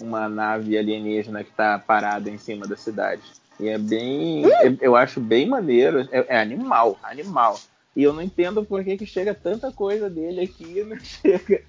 uma 0.00 0.28
nave 0.28 0.76
alienígena 0.76 1.42
que 1.42 1.50
tá 1.50 1.78
parada 1.78 2.30
em 2.30 2.38
cima 2.38 2.66
da 2.66 2.76
cidade. 2.76 3.22
E 3.58 3.68
é 3.68 3.78
bem. 3.78 4.46
Hum. 4.46 4.78
Eu 4.80 4.94
acho 4.94 5.20
bem 5.20 5.46
maneiro. 5.46 6.00
É, 6.12 6.36
é, 6.36 6.40
animal, 6.40 6.98
animal. 7.02 7.58
E 7.94 8.02
eu 8.02 8.12
não 8.12 8.22
entendo 8.22 8.64
por 8.64 8.84
que, 8.84 8.98
que 8.98 9.06
chega 9.06 9.34
tanta 9.34 9.72
coisa 9.72 10.10
dele 10.10 10.42
aqui 10.42 10.78
e 10.78 10.84
não 10.84 10.98
chega 11.00 11.62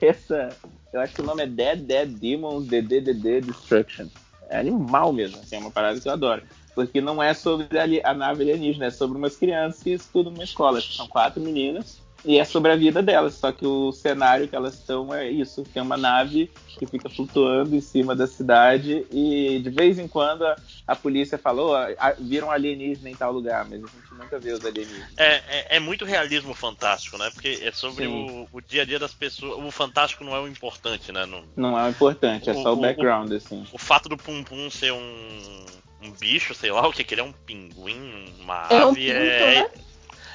essa. 0.00 0.50
Eu 0.92 1.00
acho 1.00 1.14
que 1.14 1.22
o 1.22 1.24
nome 1.24 1.42
é 1.42 1.46
Dead 1.46 1.80
Dead 1.80 2.08
Demons 2.08 2.66
DDD 2.66 3.40
Destruction. 3.40 4.06
É 4.48 4.58
animal 4.58 5.12
mesmo, 5.12 5.40
assim, 5.40 5.56
é 5.56 5.58
uma 5.58 5.70
parada 5.70 5.98
que 5.98 6.06
eu 6.06 6.12
adoro 6.12 6.42
porque 6.74 7.00
não 7.00 7.22
é 7.22 7.32
sobre 7.34 7.66
a, 7.78 8.10
a 8.10 8.14
nave 8.14 8.42
alienígena, 8.42 8.86
é 8.86 8.90
sobre 8.90 9.16
umas 9.16 9.36
crianças 9.36 9.82
que 9.82 9.90
estudam 9.90 10.32
numa 10.32 10.44
escola. 10.44 10.80
São 10.80 11.06
quatro 11.06 11.40
meninas 11.40 12.02
e 12.24 12.38
é 12.38 12.44
sobre 12.44 12.72
a 12.72 12.76
vida 12.76 13.02
delas. 13.02 13.34
Só 13.34 13.52
que 13.52 13.66
o 13.66 13.92
cenário 13.92 14.48
que 14.48 14.56
elas 14.56 14.74
estão 14.74 15.12
é 15.12 15.28
isso: 15.28 15.62
tem 15.62 15.82
uma 15.82 15.96
nave 15.96 16.50
que 16.78 16.86
fica 16.86 17.08
flutuando 17.08 17.76
em 17.76 17.80
cima 17.80 18.16
da 18.16 18.26
cidade 18.26 19.06
e 19.12 19.60
de 19.62 19.70
vez 19.70 19.98
em 19.98 20.08
quando 20.08 20.44
a, 20.44 20.56
a 20.88 20.96
polícia 20.96 21.38
falou, 21.38 21.72
oh, 21.76 22.22
viram 22.22 22.50
alienígena 22.50 23.10
em 23.10 23.14
tal 23.14 23.30
lugar, 23.30 23.64
mas 23.64 23.74
a 23.74 23.86
gente 23.86 24.14
nunca 24.18 24.40
vê 24.40 24.52
os 24.52 24.64
alienígenas. 24.64 25.08
É, 25.16 25.34
é, 25.36 25.76
é 25.76 25.80
muito 25.80 26.04
realismo 26.04 26.52
fantástico, 26.52 27.16
né? 27.16 27.30
Porque 27.32 27.60
é 27.62 27.70
sobre 27.70 28.06
o, 28.08 28.48
o, 28.52 28.60
dia 28.60 28.82
a 28.82 28.84
dia 28.84 28.98
das 28.98 29.14
pessoas. 29.14 29.64
O 29.64 29.70
fantástico 29.70 30.24
não 30.24 30.34
é 30.34 30.40
o 30.40 30.48
importante, 30.48 31.12
né? 31.12 31.26
Não, 31.26 31.44
não 31.56 31.78
é 31.78 31.86
o 31.86 31.90
importante, 31.90 32.50
é 32.50 32.52
o, 32.52 32.62
só 32.62 32.72
o, 32.72 32.76
background, 32.76 33.30
assim. 33.32 33.64
O 33.72 33.78
fato 33.78 34.08
do 34.08 34.16
Pum 34.16 34.42
Pum 34.42 34.68
ser 34.68 34.92
um 34.92 35.64
um 36.04 36.12
bicho, 36.12 36.54
sei 36.54 36.70
lá 36.70 36.86
o 36.86 36.92
que, 36.92 37.02
que 37.02 37.14
ele 37.14 37.22
é 37.22 37.24
um 37.24 37.32
pinguim, 37.32 38.32
uma 38.40 38.66
é 38.70 38.76
ave, 38.76 38.84
um 38.84 38.94
pinto, 38.94 39.16
é, 39.16 39.54
né? 39.54 39.70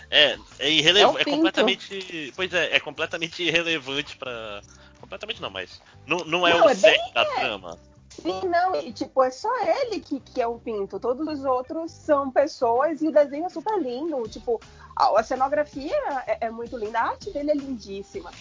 é, 0.10 0.38
é 0.60 0.72
irrelevante, 0.72 1.16
é, 1.16 1.18
um 1.18 1.20
é, 1.20 1.36
completamente, 1.36 2.34
pois 2.36 2.54
é, 2.54 2.76
é 2.76 2.80
completamente 2.80 3.44
irrelevante 3.44 4.18
para 4.18 4.62
completamente 5.00 5.42
não, 5.42 5.50
mas 5.50 5.82
não, 6.06 6.20
não 6.20 6.48
é 6.48 6.54
não, 6.54 6.66
o 6.66 6.70
é 6.70 6.76
da 7.14 7.26
trama. 7.26 7.80
Sim, 8.10 8.42
não, 8.48 8.76
e 8.76 8.92
tipo, 8.92 9.24
é 9.24 9.32
só 9.32 9.50
ele 9.64 10.00
que, 10.02 10.20
que 10.20 10.42
é 10.42 10.48
um 10.48 10.60
pinto. 10.60 11.00
Todos 11.00 11.26
os 11.28 11.46
outros 11.46 11.92
são 11.92 12.30
pessoas 12.30 13.02
e 13.02 13.08
o 13.08 13.12
desenho 13.12 13.46
é 13.46 13.50
super 13.50 13.80
lindo. 13.80 14.22
Tipo, 14.28 14.60
a, 14.96 15.20
a 15.20 15.24
cenografia 15.24 15.96
é, 16.28 16.48
é, 16.48 16.50
muito 16.50 16.76
linda, 16.78 17.00
a 17.00 17.10
arte 17.10 17.32
dele 17.32 17.52
é 17.52 17.56
lindíssima. 17.56 18.32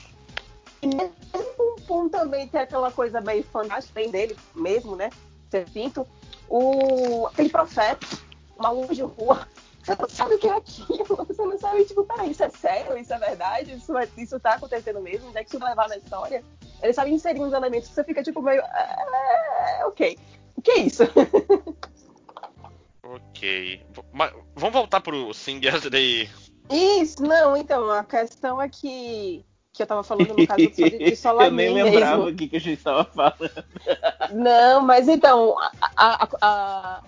E 0.83 0.87
mesmo 0.89 1.13
o 1.33 1.43
Pum 1.57 1.77
Pum 1.87 2.09
também 2.09 2.49
tem 2.49 2.61
aquela 2.61 2.91
coisa 2.91 3.21
meio 3.21 3.45
fantástica 3.45 4.09
dele 4.09 4.37
mesmo, 4.55 4.97
né? 4.97 5.11
Ser 5.51 5.69
pinto 5.71 6.07
o, 6.49 7.27
aquele 7.27 7.49
profeta, 7.49 8.07
uma 8.59 8.71
luz 8.71 8.97
de 8.97 9.03
rua. 9.03 9.47
Você 9.83 9.97
não 9.99 10.09
sabe 10.09 10.35
o 10.35 10.39
que 10.39 10.47
é 10.47 10.53
aquilo, 10.53 11.17
você 11.17 11.43
não 11.43 11.59
sabe, 11.59 11.85
tipo, 11.85 12.05
peraí, 12.05 12.31
isso 12.31 12.45
é 12.45 12.51
sério, 12.51 12.99
isso 12.99 13.15
é 13.15 13.19
verdade, 13.19 13.73
isso, 13.73 13.97
é, 13.97 14.07
isso 14.19 14.39
tá 14.39 14.55
acontecendo 14.55 15.01
mesmo, 15.01 15.29
onde 15.29 15.39
é 15.39 15.45
que 15.45 15.49
isso 15.49 15.59
vai 15.59 15.71
levar 15.71 15.89
na 15.89 15.97
história? 15.97 16.45
Ele 16.83 16.93
sabe 16.93 17.11
inserir 17.11 17.41
uns 17.41 17.55
elementos 17.55 17.89
que 17.89 17.95
você 17.95 18.05
fica, 18.05 18.23
tipo, 18.23 18.43
meio. 18.43 18.61
É, 18.61 19.85
ok. 19.87 20.19
O 20.57 20.63
que 20.63 20.71
é 20.73 20.79
isso? 20.81 21.05
ok. 23.03 23.87
Mas, 24.13 24.33
vamos 24.55 24.75
voltar 24.75 25.01
pro 25.01 25.33
Singer 25.33 25.89
daí. 25.89 26.29
Isso, 26.71 27.23
não, 27.23 27.57
então, 27.57 27.91
a 27.91 28.05
questão 28.05 28.61
é 28.61 28.69
que 28.69 29.45
que 29.79 29.83
eu 29.85 29.87
tava 29.87 30.03
falando 30.03 30.35
no 30.37 30.47
caso 30.47 30.71
de, 30.71 30.99
de 30.99 31.17
Solanin 31.17 31.63
Eu 31.65 31.75
nem 31.75 31.85
lembrava 31.85 32.25
o 32.25 32.35
que, 32.35 32.49
que 32.49 32.57
a 32.57 32.61
gente 32.61 32.83
tava 32.83 33.05
falando. 33.05 33.65
Não, 34.33 34.83
mas 34.83 35.09
então, 35.09 35.57
a, 35.59 35.71
a, 35.97 36.29
a, 36.43 37.03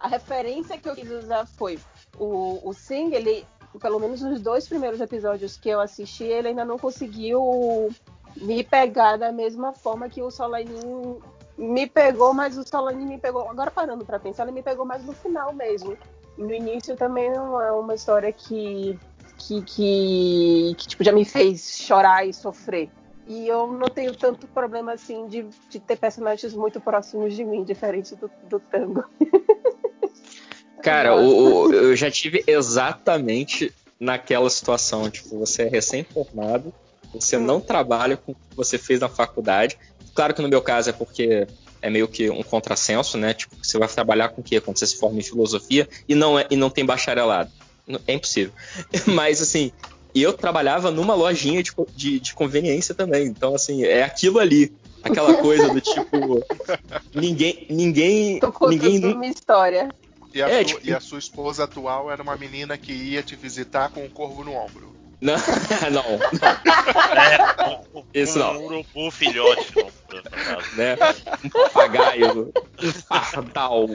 a, 0.00 0.08
referência 0.08 0.76
que 0.76 0.88
eu 0.88 0.94
quis 0.94 1.08
usar 1.08 1.46
foi 1.46 1.78
o, 2.18 2.60
o 2.68 2.72
Sing, 2.72 3.14
ele, 3.14 3.46
pelo 3.80 4.00
menos 4.00 4.20
nos 4.20 4.40
dois 4.40 4.68
primeiros 4.68 5.00
episódios 5.00 5.56
que 5.56 5.68
eu 5.68 5.80
assisti, 5.80 6.24
ele 6.24 6.48
ainda 6.48 6.64
não 6.64 6.78
conseguiu 6.78 7.90
me 8.36 8.64
pegar 8.64 9.16
da 9.16 9.30
mesma 9.30 9.72
forma 9.72 10.08
que 10.08 10.20
o 10.20 10.30
Solanin 10.30 11.20
me 11.56 11.86
pegou, 11.86 12.34
mas 12.34 12.58
o 12.58 12.66
Solanin 12.66 13.06
me 13.06 13.18
pegou. 13.18 13.48
Agora 13.48 13.70
parando 13.70 14.04
para 14.04 14.18
pensar, 14.18 14.42
ele 14.42 14.52
me 14.52 14.62
pegou 14.62 14.84
mais 14.84 15.04
no 15.04 15.12
final 15.12 15.52
mesmo. 15.52 15.96
No 16.36 16.52
início 16.52 16.96
também 16.96 17.30
não 17.30 17.60
é 17.60 17.70
uma 17.70 17.94
história 17.94 18.32
que 18.32 18.98
que, 19.40 19.62
que, 19.62 20.74
que 20.76 20.88
tipo, 20.88 21.02
já 21.02 21.12
me 21.12 21.24
fez 21.24 21.80
chorar 21.80 22.26
e 22.26 22.32
sofrer. 22.32 22.90
E 23.26 23.46
eu 23.46 23.72
não 23.72 23.88
tenho 23.88 24.14
tanto 24.14 24.46
problema 24.48 24.92
assim 24.92 25.26
de, 25.28 25.46
de 25.68 25.78
ter 25.78 25.96
personagens 25.96 26.52
muito 26.52 26.80
próximos 26.80 27.34
de 27.34 27.44
mim, 27.44 27.64
diferente 27.64 28.14
do, 28.16 28.30
do 28.48 28.60
tango. 28.60 29.04
Cara, 30.82 31.14
o, 31.14 31.68
o, 31.68 31.72
eu 31.72 31.94
já 31.94 32.10
tive 32.10 32.42
exatamente 32.46 33.72
naquela 33.98 34.48
situação. 34.50 35.10
Tipo, 35.10 35.38
você 35.38 35.62
é 35.62 35.68
recém-formado, 35.68 36.72
você 37.12 37.36
hum. 37.36 37.42
não 37.42 37.60
trabalha 37.60 38.16
com 38.16 38.32
o 38.32 38.34
que 38.34 38.56
você 38.56 38.78
fez 38.78 39.00
na 39.00 39.08
faculdade. 39.08 39.78
Claro 40.14 40.34
que 40.34 40.42
no 40.42 40.48
meu 40.48 40.60
caso 40.60 40.90
é 40.90 40.92
porque 40.92 41.46
é 41.82 41.88
meio 41.88 42.08
que 42.08 42.28
um 42.30 42.42
contrassenso, 42.42 43.16
né? 43.16 43.32
Tipo, 43.32 43.56
você 43.62 43.78
vai 43.78 43.88
trabalhar 43.88 44.30
com 44.30 44.40
o 44.40 44.44
quê 44.44 44.60
quando 44.60 44.78
você 44.78 44.86
se 44.86 44.96
forma 44.96 45.18
em 45.18 45.22
filosofia 45.22 45.88
e 46.08 46.14
não, 46.14 46.38
é, 46.38 46.46
e 46.50 46.56
não 46.56 46.70
tem 46.70 46.84
bacharelado? 46.84 47.50
É 48.06 48.14
impossível. 48.14 48.52
Mas, 49.06 49.40
assim, 49.40 49.72
eu 50.14 50.32
trabalhava 50.32 50.90
numa 50.90 51.14
lojinha 51.14 51.62
de, 51.62 51.72
de, 51.94 52.20
de 52.20 52.34
conveniência 52.34 52.94
também. 52.94 53.26
Então, 53.26 53.54
assim, 53.54 53.84
é 53.84 54.02
aquilo 54.02 54.38
ali. 54.38 54.72
Aquela 55.02 55.34
coisa 55.34 55.68
do 55.68 55.80
tipo. 55.80 56.44
ninguém. 57.14 57.66
Ninguém. 57.70 58.38
Tô 58.38 58.68
ninguém 58.68 59.02
uma 59.04 59.26
história. 59.26 59.88
E 60.32 60.42
a, 60.42 60.48
é, 60.48 60.56
sua, 60.56 60.64
tipo... 60.64 60.80
e 60.86 60.92
a 60.92 61.00
sua 61.00 61.18
esposa 61.18 61.64
atual 61.64 62.10
era 62.10 62.22
uma 62.22 62.36
menina 62.36 62.76
que 62.76 62.92
ia 62.92 63.22
te 63.22 63.34
visitar 63.34 63.90
com 63.90 64.04
um 64.04 64.08
corvo 64.08 64.44
no 64.44 64.52
ombro. 64.52 64.90
Não, 65.20 65.34
não. 65.92 66.04
É, 68.14 68.22
Isso 68.22 68.38
não. 68.38 68.58
Um 68.58 68.64
urubu 68.66 69.10
filhote. 69.10 69.74
né? 70.76 70.96
Um 71.44 71.48
papagaio. 71.50 72.52
Um 72.82 73.02
pardal. 73.06 73.88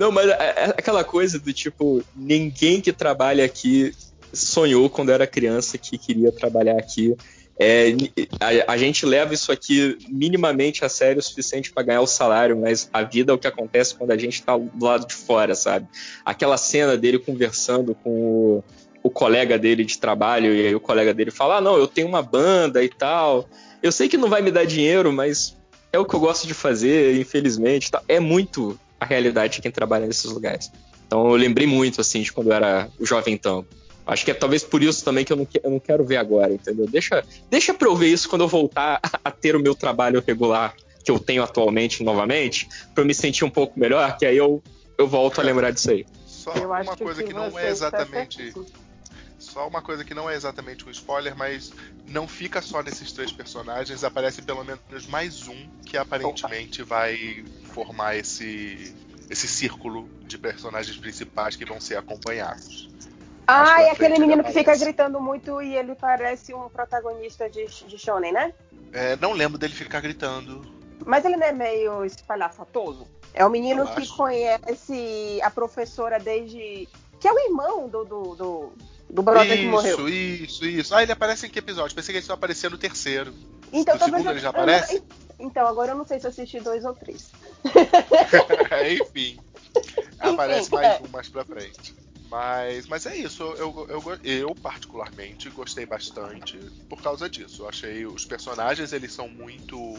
Não, 0.00 0.10
mas 0.10 0.30
é, 0.30 0.32
é 0.32 0.64
aquela 0.70 1.04
coisa 1.04 1.38
do 1.38 1.52
tipo, 1.52 2.02
ninguém 2.16 2.80
que 2.80 2.90
trabalha 2.90 3.44
aqui 3.44 3.92
sonhou 4.32 4.88
quando 4.88 5.12
era 5.12 5.26
criança 5.26 5.76
que 5.76 5.98
queria 5.98 6.32
trabalhar 6.32 6.78
aqui. 6.78 7.14
É, 7.58 7.92
a, 8.40 8.72
a, 8.72 8.76
gente 8.78 9.04
leva 9.04 9.34
isso 9.34 9.52
aqui 9.52 9.98
minimamente 10.08 10.82
a 10.86 10.88
sério 10.88 11.20
o 11.20 11.22
suficiente 11.22 11.70
para 11.70 11.82
ganhar 11.82 12.00
o 12.00 12.06
salário, 12.06 12.58
mas 12.58 12.88
a 12.90 13.02
vida 13.02 13.30
é 13.30 13.34
o 13.34 13.38
que 13.38 13.46
acontece 13.46 13.94
quando 13.94 14.12
a 14.12 14.16
gente 14.16 14.36
está 14.36 14.56
do 14.56 14.86
lado 14.86 15.06
de 15.06 15.12
fora, 15.14 15.54
sabe? 15.54 15.86
Aquela 16.24 16.56
cena 16.56 16.96
dele 16.96 17.18
conversando 17.18 17.94
com 17.94 18.10
o, 18.10 18.64
o 19.02 19.10
colega 19.10 19.58
dele 19.58 19.84
de 19.84 19.98
trabalho, 19.98 20.54
e 20.54 20.68
aí 20.68 20.74
o 20.74 20.80
colega 20.80 21.12
dele 21.12 21.30
fala: 21.30 21.58
Ah, 21.58 21.60
não, 21.60 21.76
eu 21.76 21.86
tenho 21.86 22.08
uma 22.08 22.22
banda 22.22 22.82
e 22.82 22.88
tal. 22.88 23.46
Eu 23.82 23.92
sei 23.92 24.08
que 24.08 24.16
não 24.16 24.30
vai 24.30 24.40
me 24.40 24.50
dar 24.50 24.64
dinheiro, 24.64 25.12
mas 25.12 25.58
é 25.92 25.98
o 25.98 26.06
que 26.06 26.14
eu 26.14 26.20
gosto 26.20 26.46
de 26.46 26.54
fazer, 26.54 27.20
infelizmente. 27.20 27.90
É 28.08 28.18
muito 28.18 28.80
a 29.00 29.04
realidade 29.04 29.54
de 29.54 29.62
quem 29.62 29.70
trabalha 29.70 30.06
nesses 30.06 30.30
lugares. 30.30 30.70
Então 31.06 31.28
eu 31.28 31.34
lembrei 31.34 31.66
muito, 31.66 32.00
assim, 32.00 32.22
de 32.22 32.32
quando 32.32 32.48
eu 32.48 32.52
era 32.52 32.88
o 32.98 33.06
jovem 33.06 33.36
tango. 33.36 33.66
Acho 34.06 34.24
que 34.24 34.30
é 34.30 34.34
talvez 34.34 34.62
por 34.62 34.82
isso 34.82 35.04
também 35.04 35.24
que 35.24 35.32
eu 35.32 35.36
não, 35.36 35.44
que, 35.44 35.60
eu 35.62 35.70
não 35.70 35.80
quero 35.80 36.04
ver 36.04 36.16
agora, 36.16 36.52
entendeu? 36.52 36.86
Deixa, 36.86 37.24
deixa 37.48 37.72
pra 37.72 37.88
eu 37.88 37.96
ver 37.96 38.08
isso 38.08 38.28
quando 38.28 38.42
eu 38.42 38.48
voltar 38.48 39.00
a 39.24 39.30
ter 39.30 39.56
o 39.56 39.60
meu 39.60 39.74
trabalho 39.74 40.22
regular 40.26 40.74
que 41.04 41.10
eu 41.10 41.18
tenho 41.18 41.42
atualmente 41.42 42.02
novamente, 42.02 42.68
pra 42.94 43.02
eu 43.02 43.06
me 43.06 43.14
sentir 43.14 43.44
um 43.44 43.50
pouco 43.50 43.78
melhor, 43.78 44.16
que 44.18 44.26
aí 44.26 44.36
eu, 44.36 44.62
eu 44.98 45.06
volto 45.06 45.40
a 45.40 45.44
lembrar 45.44 45.70
disso 45.70 45.90
aí. 45.90 46.06
Só 46.26 46.52
eu 46.54 46.70
uma 46.70 46.96
coisa 46.96 47.22
que, 47.22 47.28
que 47.28 47.34
não 47.34 47.58
é 47.58 47.68
exatamente. 47.68 48.54
Só 49.38 49.66
uma 49.66 49.80
coisa 49.80 50.04
que 50.04 50.12
não 50.12 50.28
é 50.28 50.34
exatamente 50.34 50.86
um 50.86 50.90
spoiler, 50.90 51.34
mas 51.36 51.72
não 52.06 52.28
fica 52.28 52.60
só 52.60 52.82
nesses 52.82 53.10
três 53.12 53.32
personagens, 53.32 54.04
aparece 54.04 54.42
pelo 54.42 54.62
menos 54.62 55.06
mais 55.08 55.48
um 55.48 55.56
que 55.84 55.96
aparentemente 55.96 56.82
Opa. 56.82 56.96
vai 56.96 57.44
formar 57.70 58.16
esse, 58.16 58.94
esse 59.28 59.48
círculo 59.48 60.08
de 60.22 60.36
personagens 60.36 60.96
principais 60.96 61.56
que 61.56 61.64
vão 61.64 61.80
ser 61.80 61.96
acompanhados. 61.96 62.90
Ah, 63.46 63.82
e 63.82 63.90
aquele 63.90 64.18
menino 64.18 64.44
que 64.44 64.52
fica 64.52 64.76
gritando 64.76 65.20
muito 65.20 65.60
e 65.60 65.74
ele 65.74 65.94
parece 65.96 66.54
um 66.54 66.68
protagonista 66.68 67.50
de, 67.50 67.66
de 67.66 67.98
Shonen, 67.98 68.32
né? 68.32 68.52
É, 68.92 69.16
não 69.16 69.32
lembro 69.32 69.58
dele 69.58 69.74
ficar 69.74 70.00
gritando. 70.00 70.62
Mas 71.04 71.24
ele 71.24 71.36
não 71.36 71.46
é 71.46 71.52
meio 71.52 72.04
espalhafatoso? 72.04 73.08
É 73.32 73.44
o 73.44 73.50
menino 73.50 73.86
que 73.94 74.06
conhece 74.08 75.40
a 75.42 75.50
professora 75.50 76.18
desde. 76.18 76.88
que 77.18 77.26
é 77.26 77.32
o 77.32 77.38
irmão 77.38 77.88
do, 77.88 78.04
do, 78.04 78.34
do, 78.34 78.72
do 79.08 79.22
brother 79.22 79.52
isso, 79.52 79.62
que 79.62 79.68
morreu. 79.68 80.08
Isso, 80.08 80.08
isso, 80.08 80.66
isso. 80.66 80.94
Ah, 80.94 81.02
ele 81.02 81.12
aparece 81.12 81.46
em 81.46 81.50
que 81.50 81.58
episódio? 81.58 81.94
Pensei 81.94 82.12
que 82.12 82.18
ele 82.18 82.26
só 82.26 82.34
aparecia 82.34 82.70
no 82.70 82.78
terceiro. 82.78 83.32
Então, 83.72 83.96
no 83.96 84.04
segundo 84.04 84.30
ele 84.30 84.40
já 84.40 84.50
aparece? 84.50 85.02
Então, 85.38 85.66
agora 85.66 85.92
eu 85.92 85.96
não 85.96 86.06
sei 86.06 86.20
se 86.20 86.26
eu 86.26 86.30
assisti 86.30 86.60
dois 86.60 86.84
ou 86.84 86.94
três. 86.94 87.30
Enfim. 89.02 89.38
Aparece 90.18 90.70
mais 90.70 91.00
é. 91.00 91.02
um 91.02 91.08
mais 91.08 91.28
pra 91.28 91.44
frente. 91.44 91.94
Mas, 92.30 92.86
mas 92.86 93.06
é 93.06 93.16
isso, 93.16 93.42
eu, 93.42 93.86
eu, 93.88 94.18
eu, 94.22 94.54
particularmente 94.54 95.50
gostei 95.50 95.84
bastante 95.84 96.56
por 96.88 97.02
causa 97.02 97.28
disso. 97.28 97.62
Eu 97.62 97.68
achei 97.68 98.06
os 98.06 98.24
personagens, 98.24 98.92
eles 98.92 99.12
são 99.12 99.28
muito. 99.28 99.96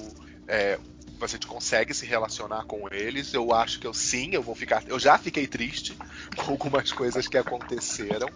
É, 0.47 0.79
você 1.19 1.37
consegue 1.45 1.93
se 1.93 2.05
relacionar 2.05 2.63
com 2.63 2.87
eles. 2.89 3.33
Eu 3.33 3.53
acho 3.53 3.79
que 3.79 3.85
eu 3.85 3.93
sim, 3.93 4.29
eu 4.31 4.41
vou 4.41 4.55
ficar. 4.55 4.81
Eu 4.87 4.97
já 4.97 5.17
fiquei 5.17 5.45
triste 5.45 5.97
com 6.37 6.51
algumas 6.51 6.91
coisas 6.93 7.27
que 7.27 7.37
aconteceram. 7.37 8.29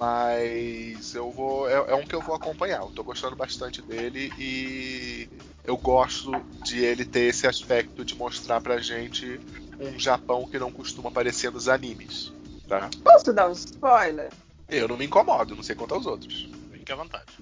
Mas 0.00 1.14
eu 1.14 1.30
vou. 1.30 1.68
É, 1.68 1.74
é, 1.74 1.94
um 1.94 2.06
que 2.06 2.14
eu 2.14 2.22
vou 2.22 2.34
acompanhar. 2.34 2.80
Eu 2.80 2.88
tô 2.88 3.04
gostando 3.04 3.36
bastante 3.36 3.82
dele 3.82 4.32
e 4.38 5.28
eu 5.62 5.76
gosto 5.76 6.32
de 6.64 6.82
ele 6.82 7.04
ter 7.04 7.28
esse 7.28 7.46
aspecto 7.46 8.02
de 8.02 8.14
mostrar 8.14 8.62
pra 8.62 8.78
gente 8.78 9.38
um 9.78 9.98
Japão 9.98 10.46
que 10.46 10.58
não 10.58 10.72
costuma 10.72 11.10
aparecer 11.10 11.52
nos 11.52 11.68
animes. 11.68 12.32
Tá? 12.66 12.88
Posso 13.04 13.30
dar 13.30 13.50
um 13.50 13.52
spoiler? 13.52 14.30
Eu 14.70 14.88
não 14.88 14.96
me 14.96 15.04
incomodo, 15.04 15.54
não 15.54 15.62
sei 15.62 15.76
quanto 15.76 15.92
aos 15.92 16.06
outros. 16.06 16.48
Fique 16.72 16.90
à 16.90 16.96
vontade. 16.96 17.38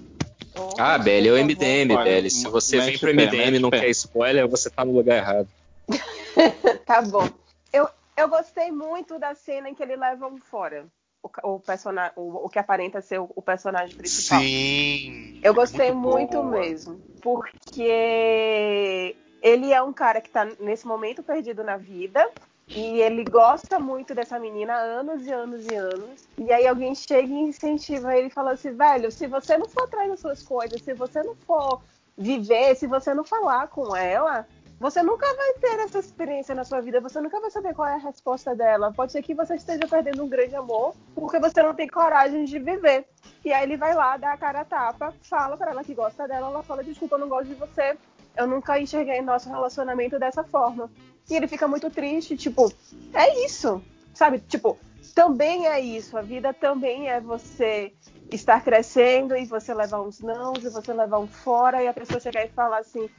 Oh, 0.57 0.73
ah, 0.77 0.97
Belly, 0.97 1.29
é 1.29 1.31
o 1.31 1.37
MDM, 1.37 1.95
Belly. 2.03 2.29
Se 2.29 2.49
você 2.49 2.81
vem 2.81 2.97
pro 2.97 3.13
MDM 3.13 3.55
e 3.55 3.59
não 3.59 3.69
quer 3.69 3.87
spoiler, 3.91 4.45
você 4.49 4.69
tá 4.69 4.83
no 4.83 4.91
lugar 4.91 5.15
errado. 5.15 5.47
tá 6.85 7.01
bom. 7.03 7.29
Eu, 7.71 7.87
eu 8.17 8.27
gostei 8.27 8.69
muito 8.69 9.17
da 9.17 9.33
cena 9.33 9.69
em 9.69 9.75
que 9.75 9.81
ele 9.81 9.95
leva 9.95 10.27
um 10.27 10.37
fora 10.37 10.85
o, 11.21 11.55
o 11.55 11.59
personagem, 11.59 12.13
o, 12.15 12.45
o, 12.45 12.49
que 12.49 12.59
aparenta 12.59 13.01
ser 13.01 13.19
o, 13.19 13.29
o, 13.35 13.41
personagem 13.41 13.95
principal. 13.95 14.39
Sim. 14.39 15.39
Eu 15.43 15.53
gostei 15.53 15.91
muito, 15.91 16.43
muito 16.43 16.43
mesmo, 16.43 16.99
porque 17.21 19.15
ele 19.41 19.71
é 19.71 19.81
um 19.81 19.93
cara 19.93 20.21
que 20.21 20.29
tá 20.29 20.47
nesse 20.59 20.87
momento 20.87 21.23
perdido 21.23 21.63
na 21.63 21.77
vida. 21.77 22.29
E 22.71 23.01
ele 23.01 23.23
gosta 23.23 23.79
muito 23.79 24.13
dessa 24.13 24.37
menina 24.37 24.73
há 24.73 24.81
anos 24.81 25.25
e 25.25 25.31
anos 25.31 25.65
e 25.65 25.73
anos. 25.73 26.27
E 26.37 26.53
aí 26.53 26.67
alguém 26.67 26.93
chega 26.93 27.27
e 27.27 27.39
incentiva 27.39 28.15
ele 28.15 28.27
e 28.27 28.31
fala 28.31 28.51
assim, 28.51 28.71
velho, 28.71 29.11
se 29.11 29.25
você 29.25 29.57
não 29.57 29.67
for 29.67 29.85
atrás 29.85 30.07
das 30.07 30.19
suas 30.19 30.43
coisas, 30.43 30.79
se 30.79 30.93
você 30.93 31.23
não 31.23 31.35
for 31.35 31.81
viver, 32.15 32.75
se 32.75 32.85
você 32.85 33.11
não 33.11 33.23
falar 33.23 33.69
com 33.69 33.95
ela, 33.95 34.45
você 34.79 35.03
nunca 35.03 35.25
vai 35.35 35.53
ter 35.55 35.79
essa 35.81 35.99
experiência 35.99 36.55
na 36.55 36.63
sua 36.63 36.79
vida, 36.79 37.01
você 37.01 37.19
nunca 37.19 37.39
vai 37.41 37.51
saber 37.51 37.73
qual 37.73 37.87
é 37.87 37.95
a 37.95 37.97
resposta 37.97 38.55
dela. 38.55 38.93
Pode 38.93 39.11
ser 39.11 39.21
que 39.21 39.35
você 39.35 39.55
esteja 39.55 39.85
perdendo 39.85 40.23
um 40.23 40.29
grande 40.29 40.55
amor 40.55 40.95
porque 41.13 41.37
você 41.37 41.61
não 41.61 41.75
tem 41.75 41.87
coragem 41.87 42.45
de 42.45 42.57
viver. 42.57 43.05
E 43.43 43.51
aí 43.51 43.63
ele 43.63 43.75
vai 43.75 43.93
lá, 43.93 44.15
dá 44.15 44.31
a 44.31 44.37
cara 44.37 44.61
a 44.61 44.65
tapa, 44.65 45.13
fala 45.21 45.57
para 45.57 45.71
ela 45.71 45.83
que 45.83 45.93
gosta 45.93 46.25
dela, 46.27 46.47
ela 46.47 46.63
fala: 46.63 46.81
Desculpa, 46.83 47.15
eu 47.15 47.19
não 47.19 47.27
gosto 47.27 47.49
de 47.49 47.55
você. 47.55 47.97
Eu 48.37 48.47
nunca 48.47 48.79
enxerguei 48.79 49.21
nosso 49.21 49.49
relacionamento 49.49 50.17
dessa 50.17 50.45
forma. 50.45 50.89
E 51.29 51.35
ele 51.35 51.47
fica 51.47 51.67
muito 51.67 51.89
triste, 51.89 52.37
tipo, 52.37 52.71
é 53.13 53.45
isso. 53.45 53.83
Sabe? 54.13 54.39
Tipo, 54.39 54.77
também 55.13 55.67
é 55.67 55.79
isso. 55.79 56.17
A 56.17 56.21
vida 56.21 56.53
também 56.53 57.09
é 57.09 57.19
você 57.19 57.93
estar 58.31 58.63
crescendo 58.63 59.35
e 59.35 59.45
você 59.45 59.73
levar 59.73 60.01
uns 60.01 60.19
não, 60.19 60.53
e 60.55 60.69
você 60.69 60.93
levar 60.93 61.19
um 61.19 61.27
fora, 61.27 61.83
e 61.83 61.87
a 61.87 61.93
pessoa 61.93 62.19
chegar 62.19 62.45
e 62.45 62.49
falar 62.49 62.79
assim, 62.79 63.09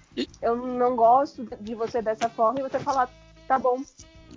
eu 0.41 0.57
não 0.57 0.97
gosto 0.97 1.47
de 1.61 1.75
você 1.75 2.01
dessa 2.01 2.29
forma, 2.29 2.61
e 2.61 2.63
você 2.63 2.79
falar, 2.79 3.11
tá 3.47 3.59
bom. 3.59 3.83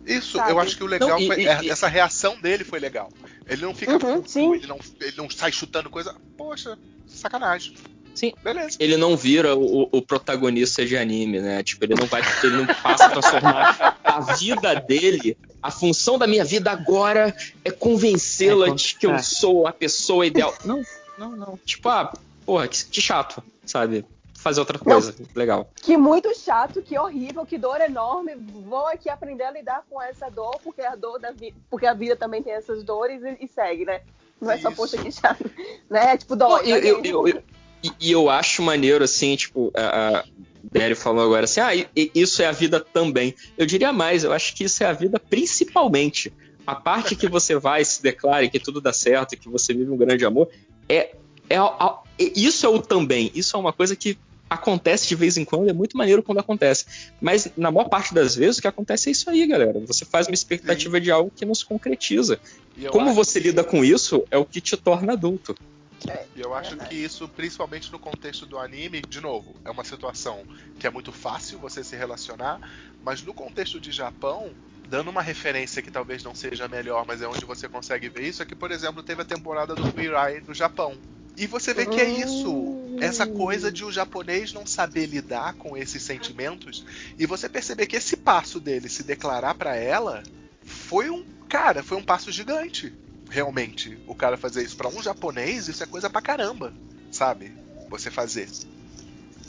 Isso, 0.05 0.37
sabe? 0.37 0.51
eu 0.51 0.59
acho 0.59 0.75
que 0.75 0.83
o 0.83 0.87
legal 0.87 1.09
não, 1.09 1.19
e, 1.19 1.27
foi. 1.27 1.41
E, 1.43 1.47
é, 1.47 1.67
essa 1.67 1.87
reação 1.87 2.39
dele 2.39 2.63
foi 2.63 2.79
legal. 2.79 3.09
Ele 3.47 3.61
não 3.61 3.73
fica. 3.73 3.93
Uhum, 3.93 4.21
puto, 4.21 4.55
ele, 4.55 4.67
não, 4.67 4.79
ele 4.99 5.17
não 5.17 5.29
sai 5.29 5.51
chutando 5.51 5.89
coisa. 5.89 6.15
Poxa, 6.35 6.77
sacanagem. 7.07 7.75
Sim. 8.13 8.33
Beleza. 8.43 8.77
Ele 8.79 8.95
não 8.95 9.17
vira 9.17 9.55
o, 9.55 9.89
o, 9.91 10.01
protagonista 10.01 10.85
de 10.85 10.95
anime, 10.95 11.39
né? 11.39 11.63
Tipo, 11.63 11.85
ele 11.85 11.95
não 11.95 12.05
vai. 12.05 12.21
Ele 12.43 12.57
não 12.57 12.67
passa 12.67 13.05
a 13.05 13.09
transformar 13.09 13.97
a 14.03 14.19
vida 14.35 14.75
dele. 14.75 15.37
A 15.61 15.71
função 15.71 16.17
da 16.17 16.27
minha 16.27 16.45
vida 16.45 16.71
agora 16.71 17.35
é 17.63 17.71
convencê-la 17.71 18.67
é, 18.67 18.71
de 18.71 18.95
que 18.95 19.05
eu 19.05 19.15
é. 19.15 19.21
sou 19.21 19.65
a 19.65 19.73
pessoa 19.73 20.25
ideal. 20.25 20.53
Não, 20.63 20.83
não, 21.17 21.35
não. 21.35 21.59
Tipo, 21.65 21.89
ah, 21.89 22.13
porra, 22.45 22.67
que, 22.67 22.85
que 22.85 23.01
chato, 23.01 23.43
sabe? 23.65 24.05
fazer 24.43 24.59
outra 24.59 24.77
coisa. 24.77 25.15
Não, 25.17 25.27
Legal. 25.33 25.71
Que 25.77 25.95
muito 25.95 26.37
chato, 26.37 26.81
que 26.81 26.99
horrível, 26.99 27.45
que 27.45 27.57
dor 27.57 27.79
enorme. 27.79 28.35
Vou 28.35 28.85
aqui 28.87 29.09
aprender 29.09 29.45
a 29.45 29.51
lidar 29.51 29.85
com 29.89 30.01
essa 30.01 30.29
dor, 30.29 30.59
porque 30.61 30.81
a 30.81 30.95
dor 30.95 31.17
da 31.17 31.31
vida, 31.31 31.55
porque 31.69 31.85
a 31.85 31.93
vida 31.93 32.15
também 32.17 32.43
tem 32.43 32.51
essas 32.53 32.83
dores 32.83 33.23
e, 33.23 33.45
e 33.45 33.47
segue, 33.47 33.85
né? 33.85 34.01
Não 34.41 34.51
é 34.51 34.57
só, 34.57 34.67
Isso. 34.67 34.75
poxa, 34.75 34.97
que 34.97 35.11
chato. 35.11 35.49
Né? 35.89 36.17
Tipo, 36.17 36.35
dói. 36.35 36.63
Eu, 36.65 36.77
eu, 36.77 37.03
eu, 37.03 37.27
eu, 37.29 37.43
e 37.99 38.11
eu 38.11 38.29
acho 38.29 38.61
maneiro, 38.61 39.03
assim, 39.03 39.35
tipo, 39.35 39.71
a, 39.75 40.19
a 40.19 40.23
Dério 40.71 40.95
falou 40.95 41.23
agora 41.23 41.43
assim, 41.43 41.59
ah, 41.59 41.71
isso 42.15 42.41
é 42.41 42.45
a 42.45 42.51
vida 42.51 42.79
também. 42.79 43.35
Eu 43.57 43.65
diria 43.65 43.91
mais, 43.91 44.23
eu 44.23 44.31
acho 44.31 44.55
que 44.55 44.63
isso 44.63 44.83
é 44.83 44.87
a 44.87 44.93
vida 44.93 45.19
principalmente. 45.19 46.31
A 46.65 46.73
parte 46.73 47.15
que 47.15 47.27
você 47.27 47.57
vai 47.57 47.83
se 47.83 48.01
declare 48.01 48.49
que 48.49 48.59
tudo 48.59 48.79
dá 48.79 48.93
certo, 48.93 49.37
que 49.37 49.49
você 49.49 49.73
vive 49.73 49.91
um 49.91 49.97
grande 49.97 50.25
amor, 50.25 50.49
é, 50.87 51.13
é, 51.49 51.57
é 51.57 52.31
isso 52.35 52.65
é 52.65 52.69
o 52.69 52.81
também. 52.81 53.29
Isso 53.35 53.57
é 53.57 53.59
uma 53.59 53.73
coisa 53.73 53.95
que 53.95 54.17
acontece 54.49 55.07
de 55.07 55.15
vez 55.15 55.35
em 55.35 55.43
quando, 55.43 55.69
é 55.69 55.73
muito 55.73 55.97
maneiro 55.97 56.23
quando 56.23 56.39
acontece. 56.39 56.85
Mas 57.19 57.49
na 57.57 57.69
maior 57.69 57.89
parte 57.89 58.13
das 58.13 58.35
vezes 58.35 58.57
o 58.57 58.61
que 58.61 58.67
acontece 58.67 59.09
é 59.09 59.11
isso 59.11 59.29
aí, 59.29 59.45
galera. 59.45 59.81
Você 59.85 60.05
faz 60.05 60.27
uma 60.27 60.33
expectativa 60.33 60.97
Sim. 60.97 61.03
de 61.03 61.11
algo 61.11 61.31
que 61.35 61.45
não 61.45 61.53
se 61.53 61.65
concretiza. 61.65 62.39
Como 62.89 63.13
você 63.13 63.41
que... 63.41 63.47
lida 63.47 63.63
com 63.63 63.83
isso 63.83 64.23
é 64.31 64.37
o 64.37 64.45
que 64.45 64.61
te 64.61 64.77
torna 64.77 65.13
adulto. 65.13 65.55
E 66.35 66.41
eu 66.41 66.53
acho 66.53 66.75
que 66.77 66.95
isso, 66.95 67.27
principalmente 67.27 67.91
no 67.91 67.99
contexto 67.99 68.45
do 68.45 68.57
anime, 68.57 69.01
de 69.01 69.21
novo, 69.21 69.55
é 69.63 69.71
uma 69.71 69.83
situação 69.83 70.45
que 70.79 70.87
é 70.87 70.89
muito 70.89 71.11
fácil 71.11 71.59
você 71.59 71.83
se 71.83 71.95
relacionar, 71.95 72.59
mas 73.01 73.21
no 73.21 73.33
contexto 73.33 73.79
de 73.79 73.91
Japão, 73.91 74.53
dando 74.87 75.09
uma 75.09 75.21
referência 75.21 75.81
que 75.81 75.91
talvez 75.91 76.23
não 76.23 76.35
seja 76.35 76.67
melhor, 76.67 77.05
mas 77.05 77.21
é 77.21 77.27
onde 77.27 77.45
você 77.45 77.67
consegue 77.67 78.09
ver 78.09 78.23
isso, 78.23 78.41
é 78.41 78.45
que, 78.45 78.55
por 78.55 78.71
exemplo, 78.71 79.03
teve 79.03 79.21
a 79.21 79.25
temporada 79.25 79.75
do 79.75 79.91
Queer 79.93 80.13
Eye 80.13 80.43
no 80.45 80.53
Japão. 80.53 80.97
E 81.35 81.47
você 81.47 81.73
vê 81.73 81.85
que 81.85 81.99
é 81.99 82.09
isso. 82.09 82.95
Essa 83.01 83.25
coisa 83.25 83.71
de 83.71 83.83
o 83.83 83.91
japonês 83.91 84.53
não 84.53 84.67
saber 84.67 85.07
lidar 85.07 85.53
com 85.55 85.75
esses 85.75 86.03
sentimentos 86.03 86.85
e 87.17 87.25
você 87.25 87.49
perceber 87.49 87.87
que 87.87 87.95
esse 87.95 88.15
passo 88.15 88.59
dele 88.59 88.87
se 88.87 89.03
declarar 89.03 89.55
para 89.55 89.75
ela 89.75 90.21
foi 90.63 91.09
um, 91.09 91.25
cara, 91.49 91.81
foi 91.81 91.97
um 91.97 92.03
passo 92.03 92.31
gigante. 92.31 92.93
Realmente, 93.33 93.97
o 94.05 94.13
cara 94.13 94.37
fazer 94.37 94.61
isso 94.61 94.77
para 94.77 94.87
um 94.87 95.01
japonês, 95.01 95.67
isso 95.67 95.81
é 95.83 95.87
coisa 95.87 96.07
pra 96.07 96.21
caramba, 96.21 96.71
sabe? 97.09 97.51
Você 97.89 98.11
fazer. 98.11 98.47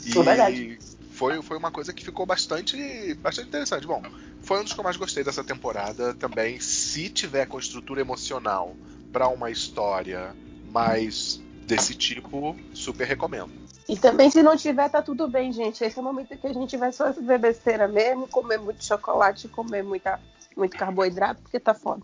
E 0.03 0.17
é 0.17 0.77
foi, 1.11 1.39
foi 1.43 1.55
uma 1.55 1.69
coisa 1.69 1.93
que 1.93 2.03
ficou 2.03 2.25
bastante, 2.25 3.13
bastante 3.21 3.47
interessante. 3.47 3.85
Bom, 3.85 4.01
foi 4.41 4.59
um 4.59 4.63
dos 4.63 4.73
que 4.73 4.79
eu 4.79 4.83
mais 4.83 4.97
gostei 4.97 5.23
dessa 5.23 5.43
temporada 5.43 6.15
também. 6.15 6.59
Se 6.59 7.09
tiver 7.09 7.45
com 7.45 7.59
estrutura 7.59 8.01
emocional 8.01 8.75
para 9.11 9.27
uma 9.27 9.51
história 9.51 10.35
mais 10.63 11.39
desse 11.67 11.93
tipo, 11.93 12.59
super 12.73 13.05
recomendo. 13.05 13.53
E 13.87 13.95
também, 13.95 14.31
se 14.31 14.41
não 14.41 14.57
tiver, 14.57 14.89
tá 14.89 15.03
tudo 15.03 15.27
bem, 15.27 15.53
gente. 15.53 15.83
Esse 15.83 15.99
é 15.99 16.01
o 16.01 16.03
momento 16.03 16.35
que 16.35 16.47
a 16.47 16.53
gente 16.53 16.75
vai 16.75 16.91
só 16.91 17.13
fazer 17.13 17.37
besteira 17.37 17.87
mesmo, 17.87 18.27
comer 18.27 18.57
muito 18.57 18.83
chocolate, 18.83 19.47
comer 19.47 19.83
muita, 19.83 20.19
muito 20.57 20.75
carboidrato, 20.75 21.39
porque 21.43 21.59
tá 21.59 21.75
foda. 21.75 22.01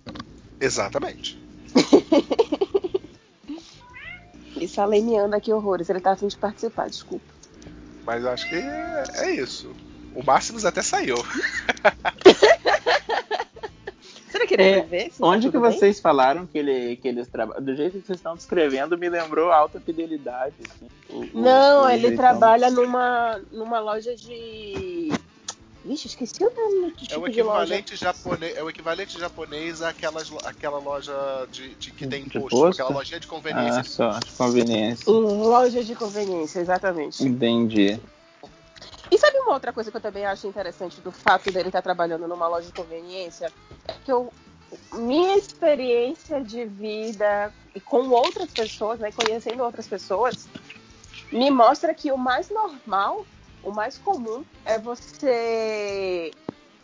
Exatamente. 0.59 1.41
e 4.55 4.67
salemiando 4.67 5.35
aqui 5.35 5.51
horrores. 5.51 5.89
Ele 5.89 5.99
tá 5.99 6.11
afim 6.11 6.27
de 6.27 6.37
participar, 6.37 6.89
desculpa. 6.89 7.25
Mas 8.05 8.25
acho 8.25 8.47
que 8.49 8.55
é, 8.55 9.03
é 9.15 9.31
isso. 9.31 9.73
O 10.15 10.23
Máximos 10.23 10.65
até 10.65 10.81
saiu. 10.81 11.17
querer 14.51 14.63
é, 14.63 14.81
ver. 14.81 15.11
onde 15.21 15.47
tá 15.47 15.51
que 15.51 15.59
bem? 15.59 15.71
vocês 15.71 15.99
falaram 15.99 16.45
que, 16.45 16.57
ele, 16.57 16.95
que 16.97 17.07
eles 17.07 17.27
trabalham? 17.27 17.63
Do 17.63 17.75
jeito 17.75 17.99
que 17.99 18.05
vocês 18.05 18.19
estão 18.19 18.35
descrevendo, 18.35 18.97
me 18.97 19.09
lembrou 19.09 19.51
alta 19.51 19.79
fidelidade. 19.79 20.55
Assim, 20.67 20.87
o, 21.09 21.39
Não, 21.39 21.85
o 21.85 21.89
ele 21.89 22.15
trabalha 22.15 22.69
numa, 22.69 23.41
numa 23.51 23.79
loja 23.79 24.15
de. 24.15 25.09
Vixe, 25.83 26.07
esqueci 26.07 26.43
o 26.43 26.53
nome 26.53 26.89
do 26.89 26.95
tipo 26.95 27.13
é 27.13 27.17
o 27.17 27.27
equivalente 27.27 27.95
japonês 27.95 28.55
É 28.55 28.63
o 28.63 28.69
equivalente 28.69 29.19
japonês 29.19 29.81
àquelas, 29.81 30.31
àquela 30.45 30.77
loja 30.77 31.13
de, 31.51 31.73
de 31.75 31.91
que 31.91 32.05
tem 32.05 32.23
imposto, 32.23 32.67
aquela 32.67 32.89
lojinha 32.89 33.19
de 33.19 33.27
conveniência. 33.27 33.79
Ah, 33.79 33.83
só, 33.83 34.19
de 34.19 34.31
conveniência. 34.31 35.11
Loja 35.11 35.83
de 35.83 35.95
conveniência, 35.95 36.59
exatamente. 36.59 37.23
Entendi. 37.23 37.99
E 39.11 39.17
sabe 39.17 39.37
uma 39.39 39.53
outra 39.53 39.73
coisa 39.73 39.89
que 39.91 39.97
eu 39.97 40.01
também 40.01 40.25
acho 40.25 40.47
interessante 40.47 41.01
do 41.01 41.11
fato 41.11 41.51
dele 41.51 41.69
estar 41.69 41.81
trabalhando 41.81 42.27
numa 42.27 42.47
loja 42.47 42.67
de 42.67 42.73
conveniência? 42.73 43.51
É 43.87 43.93
que 44.05 44.11
eu, 44.11 44.31
minha 44.93 45.35
experiência 45.35 46.41
de 46.41 46.65
vida 46.65 47.51
e 47.75 47.81
com 47.81 48.09
outras 48.09 48.51
pessoas, 48.51 48.99
né, 48.99 49.11
conhecendo 49.11 49.63
outras 49.63 49.87
pessoas, 49.87 50.47
me 51.31 51.49
mostra 51.49 51.93
que 51.93 52.11
o 52.11 52.17
mais 52.17 52.49
normal, 52.49 53.25
o 53.63 53.71
mais 53.71 53.97
comum, 53.97 54.43
é 54.65 54.77
você 54.77 56.33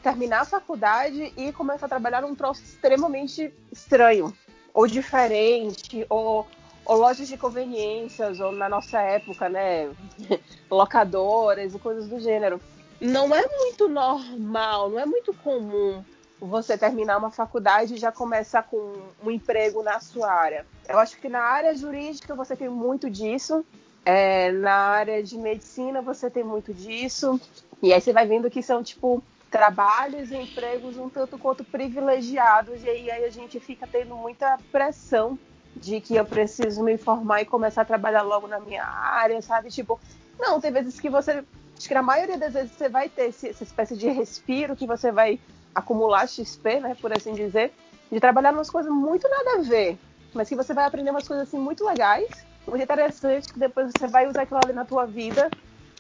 terminar 0.01 0.41
a 0.41 0.45
faculdade 0.45 1.33
e 1.35 1.51
começar 1.51 1.88
a 1.88 1.89
trabalhar 1.89 2.22
num 2.22 2.35
troço 2.35 2.64
extremamente 2.64 3.53
estranho, 3.72 4.33
ou 4.73 4.88
diferente, 4.88 6.06
ou 6.09 6.47
ou 6.88 6.95
lojas 6.95 7.27
de 7.27 7.38
conveniências, 7.38 8.39
ou 8.39 8.53
na 8.53 8.69
nossa 8.69 9.01
época, 9.01 9.49
né, 9.49 9.91
locadoras 10.72 11.75
e 11.75 11.80
coisas 11.80 12.07
do 12.07 12.17
gênero. 12.17 12.61
Não 13.01 13.35
é 13.35 13.45
muito 13.45 13.89
normal, 13.89 14.89
não 14.89 14.97
é 14.97 15.06
muito 15.06 15.33
comum 15.33 16.01
você 16.39 16.77
terminar 16.77 17.17
uma 17.17 17.30
faculdade 17.30 17.95
e 17.95 17.97
já 17.97 18.11
começar 18.11 18.64
com 18.64 18.93
um 19.22 19.30
emprego 19.30 19.83
na 19.83 19.99
sua 19.99 20.31
área. 20.31 20.65
Eu 20.88 20.97
acho 20.97 21.17
que 21.19 21.27
na 21.27 21.41
área 21.41 21.75
jurídica 21.75 22.33
você 22.35 22.56
tem 22.56 22.69
muito 22.69 23.09
disso, 23.09 23.65
é, 24.08 24.53
na 24.53 24.74
área 24.74 25.22
de 25.22 25.38
medicina 25.38 26.02
você 26.02 26.30
tem 26.30 26.42
muito 26.42 26.74
disso, 26.74 27.38
e 27.84 27.92
aí 27.92 28.00
você 28.00 28.14
vai 28.14 28.26
vendo 28.26 28.50
que 28.50 28.64
são 28.64 28.82
tipo 28.82 29.22
trabalhos 29.52 30.32
e 30.32 30.38
empregos 30.38 30.95
um 30.95 31.10
tanto 31.10 31.38
quanto 31.38 31.66
privilegiados, 31.66 32.82
e 32.86 32.90
aí, 32.90 33.11
aí 33.11 33.26
a 33.26 33.30
gente 33.30 33.60
fica 33.60 33.86
tendo 33.86 34.16
muita 34.16 34.58
pressão 34.72 35.38
de 35.76 36.00
que 36.00 36.16
eu 36.16 36.24
preciso 36.24 36.82
me 36.86 36.98
formar 36.98 37.42
e 37.42 37.45
começar 37.45 37.82
a 37.82 37.86
trabalhar 37.86 38.22
logo 38.22 38.48
na 38.48 38.61
minha 38.61 38.86
área, 38.86 39.42
sabe? 39.42 39.69
Tipo, 39.69 40.00
não, 40.40 40.61
tem 40.61 40.72
vezes 40.72 40.98
que 41.02 41.10
você. 41.10 41.44
Acho 41.77 41.88
que 41.90 41.94
na 41.94 42.02
maioria 42.02 42.38
das 42.38 42.53
vezes 42.53 42.72
você 42.72 42.88
vai 42.88 43.10
ter 43.10 43.27
esse, 43.27 43.50
essa 43.50 43.64
espécie 43.64 43.98
de 43.98 44.08
respiro 44.08 44.74
que 44.74 44.88
você 44.88 45.11
vai 45.11 45.38
acumular 45.76 46.30
XP, 46.30 46.80
né? 46.80 46.95
Por 47.02 47.11
assim 47.11 47.34
dizer, 47.34 47.74
de 48.10 48.22
trabalhar 48.22 48.53
umas 48.53 48.69
coisas 48.69 48.92
muito 48.92 49.27
nada 49.27 49.60
a 49.60 49.64
ver, 49.64 49.98
mas 50.34 50.48
que 50.48 50.56
você 50.56 50.74
vai 50.74 50.86
aprender 50.86 51.11
umas 51.11 51.27
coisas 51.27 51.45
assim 51.45 51.60
muito 51.60 51.86
legais, 51.86 52.48
muito 52.68 52.84
interessantes, 52.84 53.52
que 53.52 53.60
depois 53.60 53.92
você 53.98 54.08
vai 54.08 54.28
usar 54.28 54.44
aquilo 54.44 54.60
ali 54.64 54.74
na 54.74 54.86
tua 54.86 55.06
vida 55.06 55.50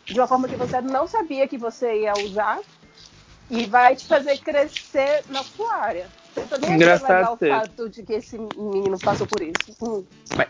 de 0.05 0.19
uma 0.19 0.27
forma 0.27 0.47
que 0.47 0.55
você 0.55 0.79
não 0.81 1.07
sabia 1.07 1.47
que 1.47 1.57
você 1.57 2.01
ia 2.01 2.13
usar 2.13 2.59
e 3.49 3.65
vai 3.65 3.95
te 3.95 4.05
fazer 4.05 4.37
crescer 4.39 5.23
na 5.29 5.43
sua 5.43 5.75
área. 5.75 6.07
Eu 6.35 6.73
Engraçado 6.73 7.33
o 7.33 7.37
fato 7.37 7.89
de 7.89 8.03
que 8.03 8.13
esse 8.13 8.37
menino 8.37 8.99
passou 8.99 9.25
por 9.25 9.41
isso. 9.41 9.75
Hum. 9.81 10.03
Mas, 10.35 10.47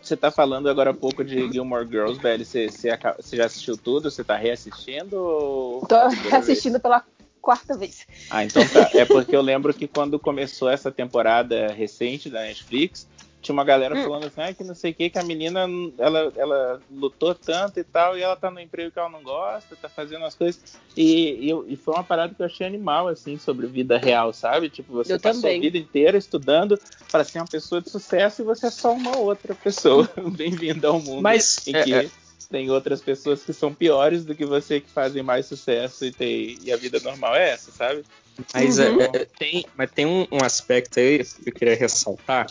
você 0.00 0.16
tá 0.16 0.30
falando 0.30 0.68
agora 0.68 0.90
há 0.90 0.94
pouco 0.94 1.24
de 1.24 1.50
Gilmore 1.50 1.88
Girls, 1.88 2.20
velho. 2.20 2.44
Você, 2.44 2.68
você, 2.68 2.90
você 3.16 3.36
já 3.36 3.46
assistiu 3.46 3.76
tudo? 3.76 4.10
Você 4.10 4.22
tá 4.22 4.36
reassistindo? 4.36 5.16
Ou... 5.16 5.86
Tô 5.86 6.08
reassistindo 6.08 6.78
pela 6.78 7.02
quarta 7.40 7.76
vez. 7.76 8.06
Ah, 8.30 8.44
então 8.44 8.66
tá. 8.68 8.90
É 8.94 9.04
porque 9.04 9.34
eu 9.34 9.40
lembro 9.40 9.72
que 9.72 9.88
quando 9.88 10.18
começou 10.18 10.68
essa 10.68 10.92
temporada 10.92 11.68
recente 11.68 12.30
da 12.30 12.42
Netflix, 12.42 13.08
tinha 13.44 13.52
uma 13.52 13.64
galera 13.64 13.94
hum. 13.94 14.02
falando 14.02 14.26
assim, 14.26 14.40
ah, 14.40 14.54
que 14.54 14.64
não 14.64 14.74
sei 14.74 14.90
o 14.90 14.94
que, 14.94 15.10
que 15.10 15.18
a 15.18 15.22
menina 15.22 15.66
ela, 15.98 16.32
ela 16.34 16.80
lutou 16.90 17.34
tanto 17.34 17.78
e 17.78 17.84
tal, 17.84 18.16
e 18.16 18.22
ela 18.22 18.34
tá 18.34 18.50
no 18.50 18.58
emprego 18.58 18.90
que 18.90 18.98
ela 18.98 19.10
não 19.10 19.22
gosta, 19.22 19.76
tá 19.76 19.88
fazendo 19.88 20.24
as 20.24 20.34
coisas. 20.34 20.60
E, 20.96 21.50
e, 21.50 21.72
e 21.74 21.76
foi 21.76 21.94
uma 21.94 22.02
parada 22.02 22.34
que 22.34 22.40
eu 22.40 22.46
achei 22.46 22.66
animal, 22.66 23.08
assim, 23.08 23.38
sobre 23.38 23.66
vida 23.66 23.98
real, 23.98 24.32
sabe? 24.32 24.70
Tipo, 24.70 24.94
você 24.94 25.12
eu 25.12 25.20
passou 25.20 25.42
também. 25.42 25.58
a 25.58 25.60
vida 25.60 25.76
inteira 25.76 26.16
estudando 26.16 26.80
para 27.10 27.22
ser 27.22 27.38
uma 27.38 27.46
pessoa 27.46 27.80
de 27.82 27.90
sucesso 27.90 28.42
e 28.42 28.44
você 28.44 28.66
é 28.66 28.70
só 28.70 28.92
uma 28.92 29.16
outra 29.18 29.54
pessoa. 29.54 30.08
Bem-vindo 30.36 30.86
ao 30.86 31.00
mundo 31.00 31.22
Mas, 31.22 31.66
em 31.68 31.76
é, 31.76 31.82
que 31.82 31.94
é, 31.94 32.10
tem 32.50 32.70
outras 32.70 33.02
pessoas 33.02 33.42
que 33.42 33.52
são 33.52 33.74
piores 33.74 34.24
do 34.24 34.34
que 34.34 34.46
você 34.46 34.80
que 34.80 34.90
fazem 34.90 35.22
mais 35.22 35.46
sucesso 35.46 36.04
e, 36.04 36.12
tem, 36.12 36.58
e 36.62 36.72
a 36.72 36.76
vida 36.76 36.98
normal 37.00 37.36
é 37.36 37.50
essa, 37.50 37.70
sabe? 37.70 38.04
Mas, 38.52 38.78
é, 38.78 38.90
uhum. 38.90 39.00
é, 39.00 39.24
tem, 39.38 39.66
mas 39.76 39.90
tem 39.90 40.06
um, 40.06 40.26
um 40.30 40.42
aspecto 40.42 40.98
aí 40.98 41.24
que 41.24 41.50
eu 41.50 41.52
queria 41.52 41.76
ressaltar, 41.76 42.46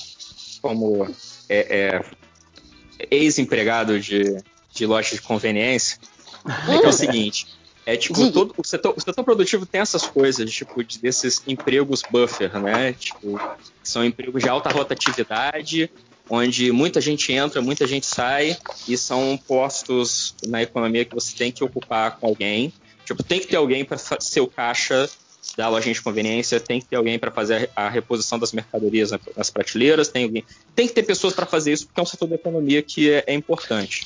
como 0.63 1.05
é, 1.49 1.99
é, 1.99 2.05
ex-empregado 3.11 3.99
de, 3.99 4.37
de 4.73 4.85
loja 4.85 5.13
de 5.13 5.21
conveniência, 5.21 5.99
é, 6.69 6.79
que 6.79 6.85
é 6.85 6.89
o 6.89 6.93
seguinte: 6.93 7.47
É 7.85 7.97
tipo, 7.97 8.31
todo, 8.31 8.55
o, 8.57 8.65
setor, 8.65 8.93
o 8.95 9.01
setor 9.01 9.23
produtivo 9.25 9.65
tem 9.65 9.81
essas 9.81 10.07
coisas, 10.07 10.49
tipo, 10.49 10.81
de, 10.81 10.99
desses 10.99 11.43
empregos 11.45 12.01
buffer, 12.09 12.57
né? 12.61 12.93
Tipo, 12.93 13.37
são 13.83 14.05
empregos 14.05 14.41
de 14.41 14.47
alta 14.47 14.69
rotatividade, 14.69 15.91
onde 16.29 16.71
muita 16.71 17.01
gente 17.01 17.33
entra, 17.33 17.61
muita 17.61 17.85
gente 17.85 18.05
sai, 18.05 18.57
e 18.87 18.97
são 18.97 19.37
postos 19.45 20.33
na 20.47 20.63
economia 20.63 21.03
que 21.03 21.13
você 21.13 21.35
tem 21.35 21.51
que 21.51 21.61
ocupar 21.61 22.17
com 22.17 22.27
alguém. 22.27 22.71
Tipo, 23.03 23.21
tem 23.21 23.41
que 23.41 23.47
ter 23.47 23.57
alguém 23.57 23.83
para 23.83 23.97
ser 23.97 24.39
o 24.39 24.47
caixa 24.47 25.09
da 25.57 25.67
lojinha 25.67 25.93
de 25.93 26.01
conveniência, 26.01 26.59
tem 26.59 26.79
que 26.79 26.87
ter 26.87 26.95
alguém 26.95 27.19
para 27.19 27.31
fazer 27.31 27.69
a 27.75 27.89
reposição 27.89 28.39
das 28.39 28.51
mercadorias 28.51 29.11
nas 29.35 29.49
prateleiras, 29.49 30.07
tem, 30.07 30.23
alguém, 30.23 30.43
tem 30.75 30.87
que 30.87 30.93
ter 30.93 31.03
pessoas 31.03 31.33
para 31.33 31.45
fazer 31.45 31.73
isso, 31.73 31.85
porque 31.85 31.99
é 31.99 32.03
um 32.03 32.05
setor 32.05 32.27
da 32.27 32.35
economia 32.35 32.81
que 32.81 33.11
é, 33.11 33.23
é 33.27 33.33
importante. 33.33 34.05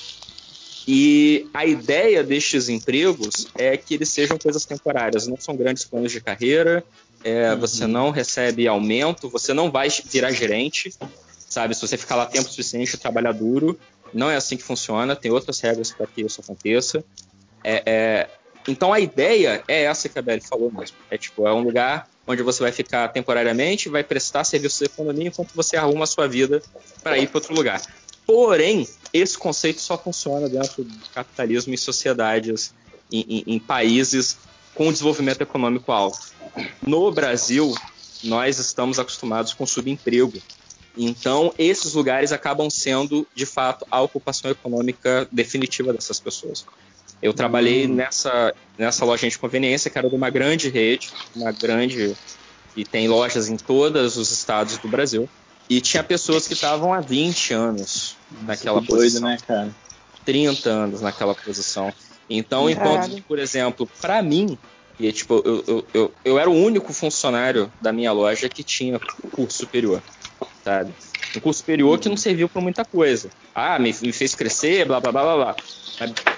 E 0.88 1.48
a 1.54 1.66
ideia 1.66 2.24
destes 2.24 2.70
empregos 2.70 3.48
é 3.56 3.76
que 3.76 3.94
eles 3.94 4.10
sejam 4.10 4.38
coisas 4.38 4.66
temporárias, 4.66 5.28
não 5.28 5.38
são 5.38 5.56
grandes 5.56 5.84
planos 5.84 6.12
de 6.12 6.22
carreira, 6.22 6.84
é, 7.24 7.52
uhum. 7.52 7.60
você 7.60 7.86
não 7.86 8.10
recebe 8.10 8.68
aumento, 8.68 9.30
você 9.30 9.54
não 9.54 9.70
vai 9.70 9.90
virar 10.06 10.32
gerente, 10.32 10.94
sabe? 11.50 11.76
Se 11.76 11.82
você 11.82 11.98
ficar 11.98 12.16
lá 12.16 12.26
tempo 12.26 12.50
suficiente, 12.50 12.98
trabalhar 12.98 13.34
duro, 13.34 13.78
não 14.14 14.30
é 14.30 14.38
assim 14.38 14.56
que 14.56 14.64
funciona, 14.64 15.16
tem 15.16 15.32
outras 15.32 15.60
regras 15.60 15.92
para 15.92 16.08
que 16.08 16.22
isso 16.22 16.40
aconteça. 16.40 17.04
É, 17.64 17.84
é, 17.86 18.30
então 18.68 18.92
a 18.92 19.00
ideia 19.00 19.64
é 19.68 19.84
essa 19.84 20.10
que 20.10 20.20
a 20.20 20.22
Beli 20.22 20.42
falou 20.42 20.72
mesmo. 20.72 20.98
É 21.10 21.18
tipo, 21.18 21.48
é 21.48 21.54
um 21.54 21.62
lugar 21.62 22.08
onde 22.26 22.44
você 22.44 22.62
vai 22.62 22.72
ficar 22.72 23.08
temporariamente, 23.10 23.88
vai 23.88 24.04
prestar 24.04 24.44
serviços 24.44 24.80
de 24.80 24.86
economia 24.86 25.28
enquanto 25.28 25.54
você 25.54 25.78
arruma 25.78 26.04
a 26.04 26.08
sua 26.08 26.28
vida 26.28 26.62
para 27.02 27.18
ir 27.18 27.28
para 27.28 27.38
outro 27.38 27.56
lugar. 27.56 27.82
Porém, 28.26 28.86
esse 29.14 29.38
conceito 29.38 29.80
só 29.80 29.98
funciona 29.98 30.50
dentro 30.50 30.84
do 30.84 31.10
capitalismo 31.14 31.74
em 31.74 31.78
sociedades, 31.78 32.74
em, 33.10 33.26
em, 33.30 33.44
em 33.56 33.60
países 33.60 34.38
com 34.76 34.92
desenvolvimento 34.92 35.42
econômico 35.42 35.92
alto. 35.92 36.20
No 36.86 37.10
Brasil, 37.12 37.74
nós 38.24 38.60
estamos 38.60 39.00
acostumados 39.00 39.54
com 39.54 39.66
subemprego. 39.66 40.42
Então, 40.98 41.54
esses 41.58 41.94
lugares 41.94 42.32
acabam 42.32 42.70
sendo, 42.70 43.26
de 43.34 43.46
fato, 43.46 43.86
a 43.90 44.02
ocupação 44.02 44.52
econômica 44.52 45.28
definitiva 45.32 45.94
dessas 45.94 46.20
pessoas. 46.20 46.66
Eu 47.22 47.34
trabalhei 47.34 47.88
hum. 47.88 47.96
nessa, 47.96 48.54
nessa 48.78 49.06
loja 49.06 49.28
de 49.28 49.38
conveniência, 49.38 49.90
que 49.90 49.98
era 49.98 50.10
de 50.10 50.16
uma 50.16 50.30
grande 50.30 50.70
rede, 50.70 51.10
uma 51.36 51.52
grande. 51.52 52.16
e 52.76 52.86
tem 52.86 53.08
lojas 53.08 53.50
em 53.50 53.58
todos 53.58 54.18
os 54.18 54.32
estados 54.32 54.78
do 54.78 54.88
Brasil. 54.88 55.28
E 55.70 55.82
tinha 55.82 56.04
pessoas 56.04 56.48
que 56.48 56.54
estavam 56.54 56.94
há 56.94 57.02
20 57.02 57.54
anos 57.54 58.16
naquela 58.44 58.82
posição. 58.82 59.22
Doido, 59.22 59.22
né, 59.22 59.38
cara? 59.46 59.76
30 60.24 60.70
anos 60.70 61.02
naquela 61.02 61.36
posição. 61.36 61.94
Então, 62.30 62.70
enquanto, 62.70 63.22
por 63.24 63.40
exemplo, 63.40 63.90
para 64.02 64.22
mim, 64.22 64.58
e 65.00 65.12
tipo, 65.12 65.42
eu, 65.46 65.64
eu, 65.68 65.88
eu, 65.94 66.14
eu, 66.26 66.40
era 66.40 66.50
o 66.50 66.54
único 66.54 66.92
funcionário 66.92 67.72
da 67.80 67.94
minha 67.94 68.12
loja 68.12 68.50
que 68.50 68.64
tinha 68.64 69.00
curso 69.32 69.60
superior, 69.60 70.02
sabe? 70.64 70.94
Um 71.38 71.40
curso 71.40 71.60
superior 71.60 72.00
que 72.00 72.10
não 72.10 72.18
serviu 72.18 72.50
para 72.50 72.62
muita 72.62 72.84
coisa. 72.84 73.30
Ah, 73.54 73.78
me, 73.78 73.94
me, 74.02 74.12
fez 74.12 74.34
crescer, 74.34 74.86
blá 74.86 75.00
blá 75.00 75.12
blá 75.12 75.24
blá 75.24 75.36
blá. 75.36 75.56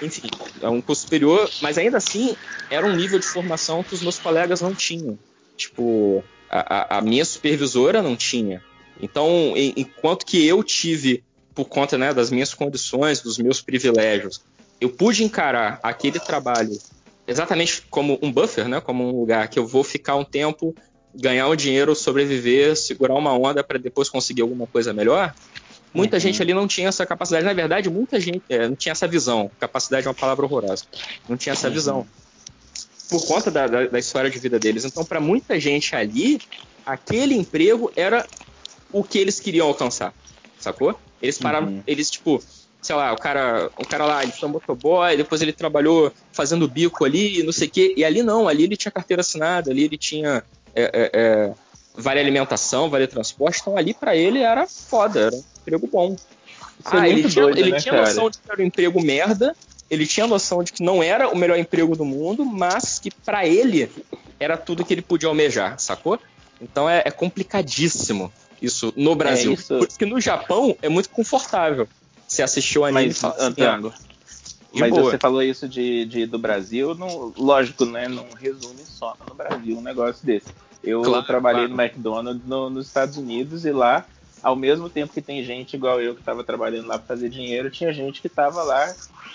Enfim, 0.02 0.28
é 0.60 0.68
um 0.68 0.80
curso 0.80 1.02
superior, 1.02 1.50
mas 1.62 1.78
ainda 1.78 1.96
assim 1.96 2.36
era 2.70 2.86
um 2.86 2.94
nível 2.94 3.18
de 3.18 3.26
formação 3.26 3.82
que 3.82 3.94
os 3.94 4.02
meus 4.02 4.18
colegas 4.18 4.60
não 4.60 4.74
tinham. 4.74 5.18
Tipo, 5.56 6.22
a, 6.50 6.98
a 6.98 7.00
minha 7.00 7.24
supervisora 7.24 8.02
não 8.02 8.16
tinha. 8.16 8.62
Então, 9.00 9.54
em, 9.56 9.72
enquanto 9.76 10.26
que 10.26 10.46
eu 10.46 10.62
tive, 10.62 11.24
por 11.54 11.66
conta 11.66 11.96
né, 11.96 12.12
das 12.12 12.30
minhas 12.30 12.52
condições, 12.52 13.20
dos 13.20 13.38
meus 13.38 13.62
privilégios, 13.62 14.42
eu 14.80 14.90
pude 14.90 15.24
encarar 15.24 15.80
aquele 15.82 16.18
trabalho 16.18 16.78
exatamente 17.26 17.82
como 17.88 18.18
um 18.20 18.32
buffer, 18.32 18.68
né, 18.68 18.80
como 18.80 19.06
um 19.06 19.20
lugar 19.20 19.48
que 19.48 19.58
eu 19.58 19.66
vou 19.66 19.84
ficar 19.84 20.16
um 20.16 20.24
tempo, 20.24 20.74
ganhar 21.14 21.48
um 21.48 21.56
dinheiro, 21.56 21.94
sobreviver, 21.94 22.76
segurar 22.76 23.14
uma 23.14 23.32
onda 23.32 23.62
para 23.62 23.78
depois 23.78 24.08
conseguir 24.08 24.42
alguma 24.42 24.66
coisa 24.66 24.92
melhor. 24.92 25.34
Muita 25.92 26.16
uhum. 26.16 26.20
gente 26.20 26.40
ali 26.40 26.54
não 26.54 26.68
tinha 26.68 26.88
essa 26.88 27.04
capacidade. 27.04 27.44
Na 27.44 27.52
verdade, 27.52 27.90
muita 27.90 28.20
gente 28.20 28.42
é, 28.48 28.68
não 28.68 28.76
tinha 28.76 28.92
essa 28.92 29.08
visão. 29.08 29.50
Capacidade 29.58 30.06
é 30.06 30.08
uma 30.08 30.14
palavra 30.14 30.44
horrorosa. 30.44 30.84
Não 31.28 31.36
tinha 31.36 31.52
essa 31.52 31.68
uhum. 31.68 31.74
visão. 31.74 32.06
Por 33.08 33.26
conta 33.26 33.50
da, 33.50 33.66
da, 33.66 33.86
da 33.86 33.98
história 33.98 34.30
de 34.30 34.38
vida 34.38 34.58
deles. 34.58 34.84
Então, 34.84 35.04
para 35.04 35.20
muita 35.20 35.58
gente 35.58 35.96
ali, 35.96 36.40
aquele 36.86 37.34
emprego 37.34 37.90
era 37.96 38.24
o 38.92 39.02
que 39.02 39.18
eles 39.18 39.40
queriam 39.40 39.66
alcançar. 39.66 40.14
Sacou? 40.58 40.98
Eles 41.20 41.38
pararam, 41.38 41.66
uhum. 41.66 41.82
eles, 41.86 42.10
tipo, 42.10 42.42
sei 42.80 42.94
lá, 42.96 43.12
o 43.12 43.16
cara, 43.16 43.70
o 43.76 43.86
cara 43.86 44.06
lá, 44.06 44.22
ele 44.22 44.32
foi 44.32 44.48
motoboy, 44.48 45.16
depois 45.16 45.42
ele 45.42 45.52
trabalhou 45.52 46.12
fazendo 46.32 46.68
bico 46.68 47.04
ali, 47.04 47.42
não 47.42 47.52
sei 47.52 47.68
o 47.68 47.70
quê. 47.70 47.94
E 47.96 48.04
ali 48.04 48.22
não, 48.22 48.48
ali 48.48 48.64
ele 48.64 48.76
tinha 48.76 48.92
carteira 48.92 49.20
assinada, 49.20 49.70
ali 49.70 49.84
ele 49.84 49.98
tinha. 49.98 50.42
É, 50.74 50.82
é, 50.82 51.10
é, 51.12 51.54
vale 51.94 52.20
alimentação, 52.20 52.88
vale 52.88 53.06
transporte, 53.06 53.60
então 53.60 53.76
ali 53.76 53.94
para 53.94 54.16
ele 54.16 54.40
era 54.40 54.66
foda, 54.66 55.20
era 55.20 55.34
um 55.34 55.44
emprego 55.60 55.86
bom. 55.86 56.14
Isso 56.14 56.96
é 56.96 56.98
ah, 56.98 57.06
é 57.06 57.10
ele 57.10 57.28
tinha, 57.28 57.44
doido, 57.44 57.58
ele 57.58 57.70
né, 57.72 57.78
tinha 57.78 58.00
noção 58.00 58.30
de 58.30 58.38
que 58.38 58.50
era 58.50 58.62
um 58.62 58.64
emprego 58.64 59.02
merda, 59.02 59.56
ele 59.90 60.06
tinha 60.06 60.26
noção 60.26 60.62
de 60.62 60.72
que 60.72 60.82
não 60.82 61.02
era 61.02 61.28
o 61.28 61.36
melhor 61.36 61.58
emprego 61.58 61.96
do 61.96 62.04
mundo, 62.04 62.44
mas 62.44 62.98
que 62.98 63.10
para 63.10 63.46
ele 63.46 63.90
era 64.38 64.56
tudo 64.56 64.84
que 64.84 64.94
ele 64.94 65.02
podia 65.02 65.28
almejar, 65.28 65.78
sacou? 65.78 66.18
Então 66.60 66.88
é, 66.88 67.02
é 67.04 67.10
complicadíssimo 67.10 68.32
isso 68.62 68.92
no 68.96 69.14
Brasil. 69.14 69.52
É 69.52 69.54
isso. 69.54 69.78
Porque 69.78 70.06
no 70.06 70.20
Japão 70.20 70.76
é 70.80 70.88
muito 70.88 71.08
confortável. 71.10 71.88
Você 72.26 72.42
assistiu 72.42 72.82
o 72.82 72.84
anime 72.84 73.08
Mas, 73.08 73.24
Antônio, 73.38 73.92
Mas 74.72 74.90
boa. 74.90 75.02
você 75.02 75.18
falou 75.18 75.42
isso 75.42 75.68
de, 75.68 76.04
de, 76.04 76.26
do 76.26 76.38
Brasil, 76.38 76.94
não, 76.94 77.32
lógico, 77.36 77.84
né? 77.84 78.08
Não 78.08 78.26
resume 78.38 78.84
só 78.84 79.16
no 79.28 79.34
Brasil 79.34 79.76
um 79.76 79.82
negócio 79.82 80.24
desse. 80.24 80.48
Eu 80.82 81.02
claro, 81.02 81.26
trabalhei 81.26 81.66
claro. 81.66 81.76
no 81.76 81.82
McDonald's 81.82 82.46
no, 82.46 82.70
nos 82.70 82.86
Estados 82.86 83.16
Unidos 83.16 83.64
e 83.64 83.72
lá, 83.72 84.06
ao 84.42 84.54
mesmo 84.54 84.88
tempo 84.88 85.12
que 85.12 85.20
tem 85.20 85.44
gente 85.44 85.74
igual 85.74 86.00
eu 86.00 86.14
que 86.14 86.20
estava 86.20 86.44
trabalhando 86.44 86.86
lá 86.86 86.98
para 86.98 87.08
fazer 87.08 87.28
dinheiro, 87.28 87.70
tinha 87.70 87.92
gente 87.92 88.20
que 88.20 88.28
estava 88.28 88.62
lá, 88.62 88.94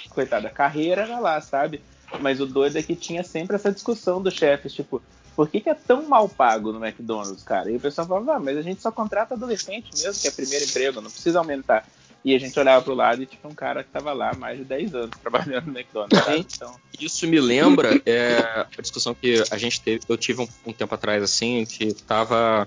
coitada, 0.10 0.48
a 0.48 0.52
carreira 0.52 1.02
era 1.02 1.20
lá, 1.20 1.40
sabe? 1.42 1.82
Mas 2.20 2.40
o 2.40 2.46
doido 2.46 2.78
é 2.78 2.84
que 2.84 2.96
tinha 2.96 3.24
sempre 3.24 3.56
essa 3.56 3.72
discussão 3.72 4.22
dos 4.22 4.34
chefes, 4.34 4.74
tipo, 4.74 5.02
por 5.36 5.50
que, 5.50 5.60
que, 5.60 5.70
é 5.70 5.74
tão 5.74 6.08
mal 6.08 6.30
pago 6.30 6.72
no 6.72 6.84
McDonald's, 6.84 7.44
cara? 7.44 7.70
E 7.70 7.76
o 7.76 7.80
pessoal 7.80 8.08
falava, 8.08 8.36
ah, 8.36 8.40
mas 8.40 8.58
a 8.58 8.62
gente 8.62 8.82
só 8.82 8.92
contrata 8.92 9.36
adolescente 9.36 9.90
mesmo, 9.94 10.22
que 10.22 10.28
é 10.28 10.32
primeiro 10.32 10.64
emprego, 10.64 11.02
não 11.02 11.12
precisa 11.12 11.40
aumentar. 11.40 11.86
E 12.26 12.34
a 12.34 12.40
gente 12.40 12.60
olhava 12.60 12.84
pro 12.84 12.96
lado 12.96 13.22
e 13.22 13.28
tinha 13.28 13.40
um 13.44 13.54
cara 13.54 13.84
que 13.84 13.92
tava 13.92 14.12
lá 14.12 14.32
há 14.32 14.36
mais 14.36 14.58
de 14.58 14.66
10 14.66 14.96
anos 14.96 15.12
trabalhando 15.22 15.68
no 15.68 15.78
McDonald's. 15.78 16.56
Então... 16.56 16.74
Isso 17.00 17.28
me 17.28 17.40
lembra 17.40 18.02
é, 18.04 18.66
a 18.76 18.82
discussão 18.82 19.14
que 19.14 19.44
a 19.52 19.58
gente 19.60 19.80
teve, 19.80 20.02
eu 20.10 20.18
tive 20.18 20.42
um, 20.42 20.48
um 20.66 20.74
tempo 20.74 20.96
atrás, 20.96 21.22
assim, 21.22 21.64
que 21.66 21.94
tava 21.94 22.66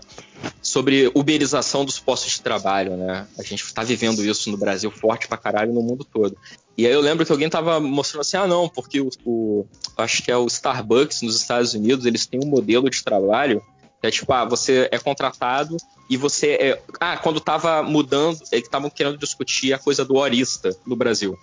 sobre 0.62 1.10
uberização 1.12 1.84
dos 1.84 1.98
postos 1.98 2.34
de 2.34 2.40
trabalho, 2.40 2.96
né? 2.96 3.26
A 3.36 3.42
gente 3.42 3.74
tá 3.74 3.82
vivendo 3.82 4.24
isso 4.24 4.48
no 4.48 4.56
Brasil 4.56 4.92
forte 4.92 5.26
pra 5.26 5.36
caralho 5.36 5.72
no 5.72 5.82
mundo 5.82 6.04
todo. 6.04 6.36
E 6.76 6.86
aí 6.86 6.92
eu 6.92 7.00
lembro 7.00 7.26
que 7.26 7.32
alguém 7.32 7.50
tava 7.50 7.80
mostrando 7.80 8.20
assim, 8.20 8.36
ah 8.36 8.46
não, 8.46 8.68
porque 8.68 9.00
o, 9.00 9.10
o 9.24 9.66
acho 9.96 10.22
que 10.22 10.30
é 10.30 10.36
o 10.36 10.46
Starbucks 10.46 11.22
nos 11.22 11.34
Estados 11.34 11.74
Unidos, 11.74 12.06
eles 12.06 12.26
têm 12.26 12.38
um 12.40 12.48
modelo 12.48 12.88
de 12.88 13.02
trabalho 13.02 13.60
é 14.02 14.10
tipo, 14.10 14.32
ah, 14.32 14.44
você 14.44 14.88
é 14.92 14.98
contratado 14.98 15.76
e 16.08 16.16
você 16.16 16.52
é. 16.52 16.82
Ah, 17.00 17.16
quando 17.16 17.40
tava 17.40 17.82
mudando, 17.82 18.38
eles 18.50 18.64
estavam 18.64 18.88
querendo 18.88 19.18
discutir 19.18 19.72
a 19.72 19.78
coisa 19.78 20.04
do 20.04 20.16
horista 20.16 20.70
no 20.86 20.96
Brasil. 20.96 21.38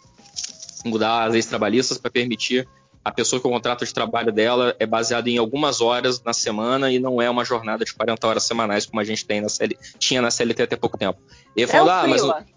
Mudar 0.83 1.25
as 1.25 1.33
leis 1.33 1.45
trabalhistas 1.45 1.97
para 1.97 2.11
permitir 2.11 2.67
a 3.03 3.11
pessoa 3.11 3.39
que 3.39 3.47
o 3.47 3.51
contrato 3.51 3.85
de 3.85 3.93
trabalho 3.93 4.31
dela 4.31 4.75
é 4.79 4.85
baseado 4.85 5.27
em 5.27 5.37
algumas 5.37 5.79
horas 5.79 6.23
na 6.23 6.33
semana 6.33 6.91
e 6.91 6.97
não 6.97 7.21
é 7.21 7.29
uma 7.29 7.45
jornada 7.45 7.85
de 7.85 7.93
40 7.93 8.27
horas 8.27 8.43
semanais 8.43 8.87
como 8.87 8.99
a 8.99 9.03
gente 9.03 9.23
tem 9.23 9.41
na 9.41 9.47
CL... 9.47 9.77
tinha 9.99 10.23
na 10.23 10.31
CLT 10.31 10.63
até 10.63 10.75
pouco 10.75 10.97
tempo. 10.97 11.19
Ele 11.55 11.67
falou, 11.67 11.91
é 11.91 11.93
ah, 11.93 12.07
mas. 12.07 12.21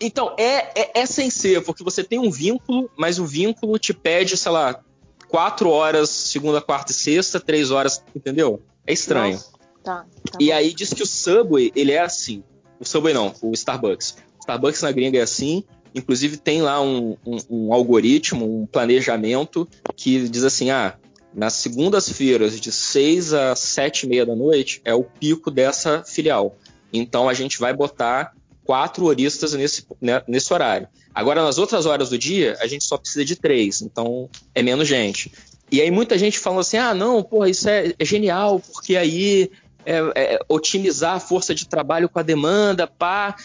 Então, 0.00 0.34
é, 0.36 0.80
é, 0.82 1.00
é 1.00 1.06
sem 1.06 1.30
ser, 1.30 1.64
porque 1.64 1.84
você 1.84 2.02
tem 2.02 2.18
um 2.18 2.30
vínculo, 2.30 2.90
mas 2.96 3.18
o 3.18 3.24
vínculo 3.24 3.78
te 3.78 3.94
pede, 3.94 4.36
sei 4.36 4.50
lá, 4.50 4.80
quatro 5.28 5.70
horas 5.70 6.10
segunda, 6.10 6.60
quarta 6.60 6.90
e 6.90 6.94
sexta, 6.94 7.38
três 7.38 7.70
horas, 7.70 8.04
entendeu? 8.14 8.60
É 8.86 8.92
estranho. 8.92 9.40
Tá, 9.84 10.06
tá 10.30 10.38
e 10.40 10.50
aí 10.50 10.72
diz 10.72 10.92
que 10.94 11.02
o 11.02 11.06
Subway, 11.06 11.70
ele 11.76 11.92
é 11.92 12.00
assim. 12.00 12.42
O 12.80 12.84
Subway 12.84 13.12
não, 13.14 13.34
o 13.42 13.52
Starbucks. 13.52 14.16
O 14.38 14.40
Starbucks 14.40 14.82
na 14.82 14.90
gringa 14.90 15.18
é 15.18 15.22
assim. 15.22 15.62
Inclusive 15.94 16.38
tem 16.38 16.62
lá 16.62 16.80
um, 16.80 17.16
um, 17.24 17.38
um 17.50 17.72
algoritmo, 17.72 18.62
um 18.62 18.66
planejamento 18.66 19.68
que 19.94 20.28
diz 20.28 20.42
assim, 20.42 20.70
ah, 20.70 20.96
nas 21.32 21.52
segundas-feiras 21.54 22.58
de 22.58 22.72
6 22.72 23.34
a 23.34 23.54
7 23.54 24.06
e 24.06 24.08
meia 24.08 24.26
da 24.26 24.34
noite 24.34 24.80
é 24.84 24.94
o 24.94 25.04
pico 25.04 25.50
dessa 25.50 26.02
filial. 26.04 26.56
Então 26.92 27.28
a 27.28 27.34
gente 27.34 27.58
vai 27.58 27.72
botar 27.72 28.32
quatro 28.64 29.04
horistas 29.04 29.52
nesse, 29.52 29.86
né, 30.00 30.22
nesse 30.26 30.52
horário. 30.52 30.88
Agora, 31.14 31.44
nas 31.44 31.58
outras 31.58 31.86
horas 31.86 32.10
do 32.10 32.18
dia, 32.18 32.56
a 32.60 32.66
gente 32.66 32.84
só 32.84 32.96
precisa 32.96 33.24
de 33.24 33.36
três, 33.36 33.82
então 33.82 34.28
é 34.54 34.62
menos 34.62 34.88
gente. 34.88 35.30
E 35.70 35.80
aí 35.80 35.90
muita 35.90 36.18
gente 36.18 36.38
falou 36.38 36.60
assim: 36.60 36.76
ah, 36.76 36.94
não, 36.94 37.22
porra, 37.22 37.48
isso 37.48 37.68
é, 37.68 37.94
é 37.98 38.04
genial, 38.04 38.60
porque 38.72 38.96
aí 38.96 39.50
é, 39.84 40.12
é, 40.14 40.40
otimizar 40.48 41.14
a 41.14 41.20
força 41.20 41.54
de 41.54 41.66
trabalho 41.66 42.08
com 42.08 42.18
a 42.18 42.22
demanda, 42.22 42.86
pá. 42.86 43.36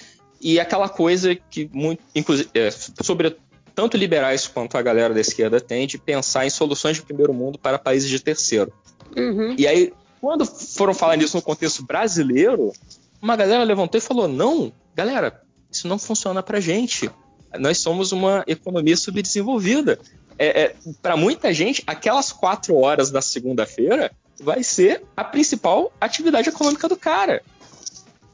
E 0.41 0.59
aquela 0.59 0.87
coisa 0.87 1.35
que 1.35 1.69
muito, 1.73 2.01
inclusive, 2.15 2.49
é, 2.53 2.69
sobre 2.71 3.35
tanto 3.75 3.97
liberais 3.97 4.47
quanto 4.47 4.77
a 4.77 4.81
galera 4.81 5.13
da 5.13 5.21
esquerda 5.21 5.59
tem 5.61 5.87
de 5.87 5.97
pensar 5.97 6.45
em 6.45 6.49
soluções 6.49 6.97
de 6.97 7.03
primeiro 7.03 7.33
mundo 7.33 7.57
para 7.57 7.79
países 7.79 8.09
de 8.09 8.19
terceiro. 8.19 8.73
Uhum. 9.15 9.55
E 9.57 9.67
aí, 9.67 9.93
quando 10.21 10.45
foram 10.45 10.93
falar 10.93 11.15
nisso 11.15 11.37
no 11.37 11.41
contexto 11.41 11.83
brasileiro, 11.85 12.73
uma 13.21 13.35
galera 13.35 13.63
levantou 13.63 13.97
e 13.97 14.01
falou: 14.01 14.27
não, 14.27 14.71
galera, 14.95 15.41
isso 15.71 15.87
não 15.87 15.97
funciona 15.97 16.43
para 16.43 16.59
gente. 16.59 17.09
Nós 17.57 17.79
somos 17.79 18.11
uma 18.11 18.43
economia 18.47 18.95
subdesenvolvida. 18.95 19.99
É, 20.37 20.61
é, 20.61 20.75
para 21.01 21.17
muita 21.17 21.53
gente, 21.53 21.83
aquelas 21.85 22.31
quatro 22.31 22.75
horas 22.75 23.11
da 23.11 23.21
segunda-feira 23.21 24.11
vai 24.41 24.63
ser 24.63 25.03
a 25.15 25.23
principal 25.23 25.91
atividade 25.99 26.49
econômica 26.49 26.87
do 26.87 26.95
cara. 26.95 27.41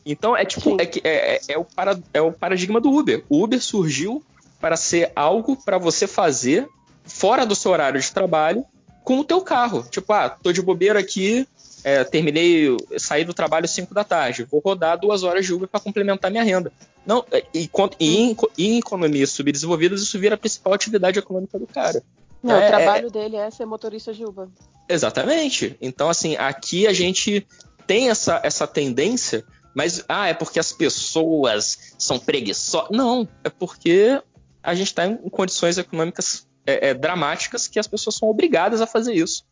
Então 0.06 0.38
é 0.38 0.46
tipo 0.46 0.78
é, 0.80 0.90
é, 1.04 1.42
é, 1.48 1.58
o 1.58 1.66
para, 1.66 2.00
é 2.14 2.22
o 2.22 2.32
paradigma 2.32 2.80
do 2.80 2.92
Uber. 2.92 3.24
O 3.28 3.44
Uber 3.44 3.62
surgiu 3.62 4.24
para 4.60 4.78
ser 4.78 5.12
algo 5.16 5.56
para 5.56 5.78
você 5.78 6.08
fazer 6.08 6.68
fora 7.04 7.46
do 7.46 7.56
seu 7.56 7.72
horário 7.72 8.00
de 8.00 8.12
trabalho 8.12 8.66
com 9.04 9.20
o 9.20 9.24
teu 9.24 9.42
carro. 9.42 9.84
Tipo, 9.90 10.14
ah, 10.14 10.30
tô 10.30 10.52
de 10.52 10.62
bobeira 10.62 11.00
aqui, 11.00 11.48
é, 11.84 12.04
terminei, 12.04 12.76
saí 12.98 13.24
do 13.24 13.34
trabalho 13.34 13.68
5 13.68 13.94
da 13.94 14.04
tarde, 14.04 14.48
vou 14.50 14.60
rodar 14.60 15.00
duas 15.00 15.24
horas 15.24 15.46
de 15.46 15.54
Uber 15.54 15.68
para 15.68 15.80
complementar 15.80 16.32
minha 16.32 16.44
renda. 16.44 16.72
Não, 17.06 17.24
é, 17.32 17.44
e, 17.54 17.70
e, 18.00 18.16
em, 18.16 18.36
em 18.58 18.78
economias 18.80 19.30
subdesenvolvidas, 19.30 20.02
isso 20.02 20.18
vira 20.18 20.34
a 20.36 20.38
principal 20.38 20.74
atividade 20.74 21.20
econômica 21.20 21.60
do 21.60 21.68
cara. 21.68 22.04
Não, 22.46 22.56
é, 22.56 22.66
o 22.66 22.68
trabalho 22.68 23.08
é, 23.08 23.10
dele 23.10 23.36
é 23.38 23.50
ser 23.50 23.66
motorista 23.66 24.14
de 24.14 24.24
Uber. 24.24 24.48
Exatamente. 24.88 25.76
Então, 25.82 26.10
assim, 26.10 26.36
aqui 26.36 26.86
a 26.86 26.94
gente 26.94 27.46
tem 27.88 28.10
essa, 28.10 28.40
essa 28.44 28.68
tendência, 28.68 29.44
mas, 29.74 30.06
ah, 30.08 30.28
é 30.28 30.34
porque 30.34 30.60
as 30.60 30.72
pessoas 30.72 31.96
são 31.98 32.20
preguiçosas. 32.20 32.90
Não, 32.92 33.28
é 33.44 33.50
porque 33.50 34.22
a 34.62 34.76
gente 34.76 34.88
está 34.88 35.06
em 35.08 35.18
condições 35.30 35.78
econômicas 35.78 36.48
é, 36.66 36.90
é, 36.90 36.94
dramáticas 36.94 37.68
que 37.68 37.80
as 37.80 37.88
pessoas 37.88 38.16
são 38.16 38.30
obrigadas 38.30 38.80
a 38.80 38.88
fazer 38.88 39.14
isso. 39.14 39.44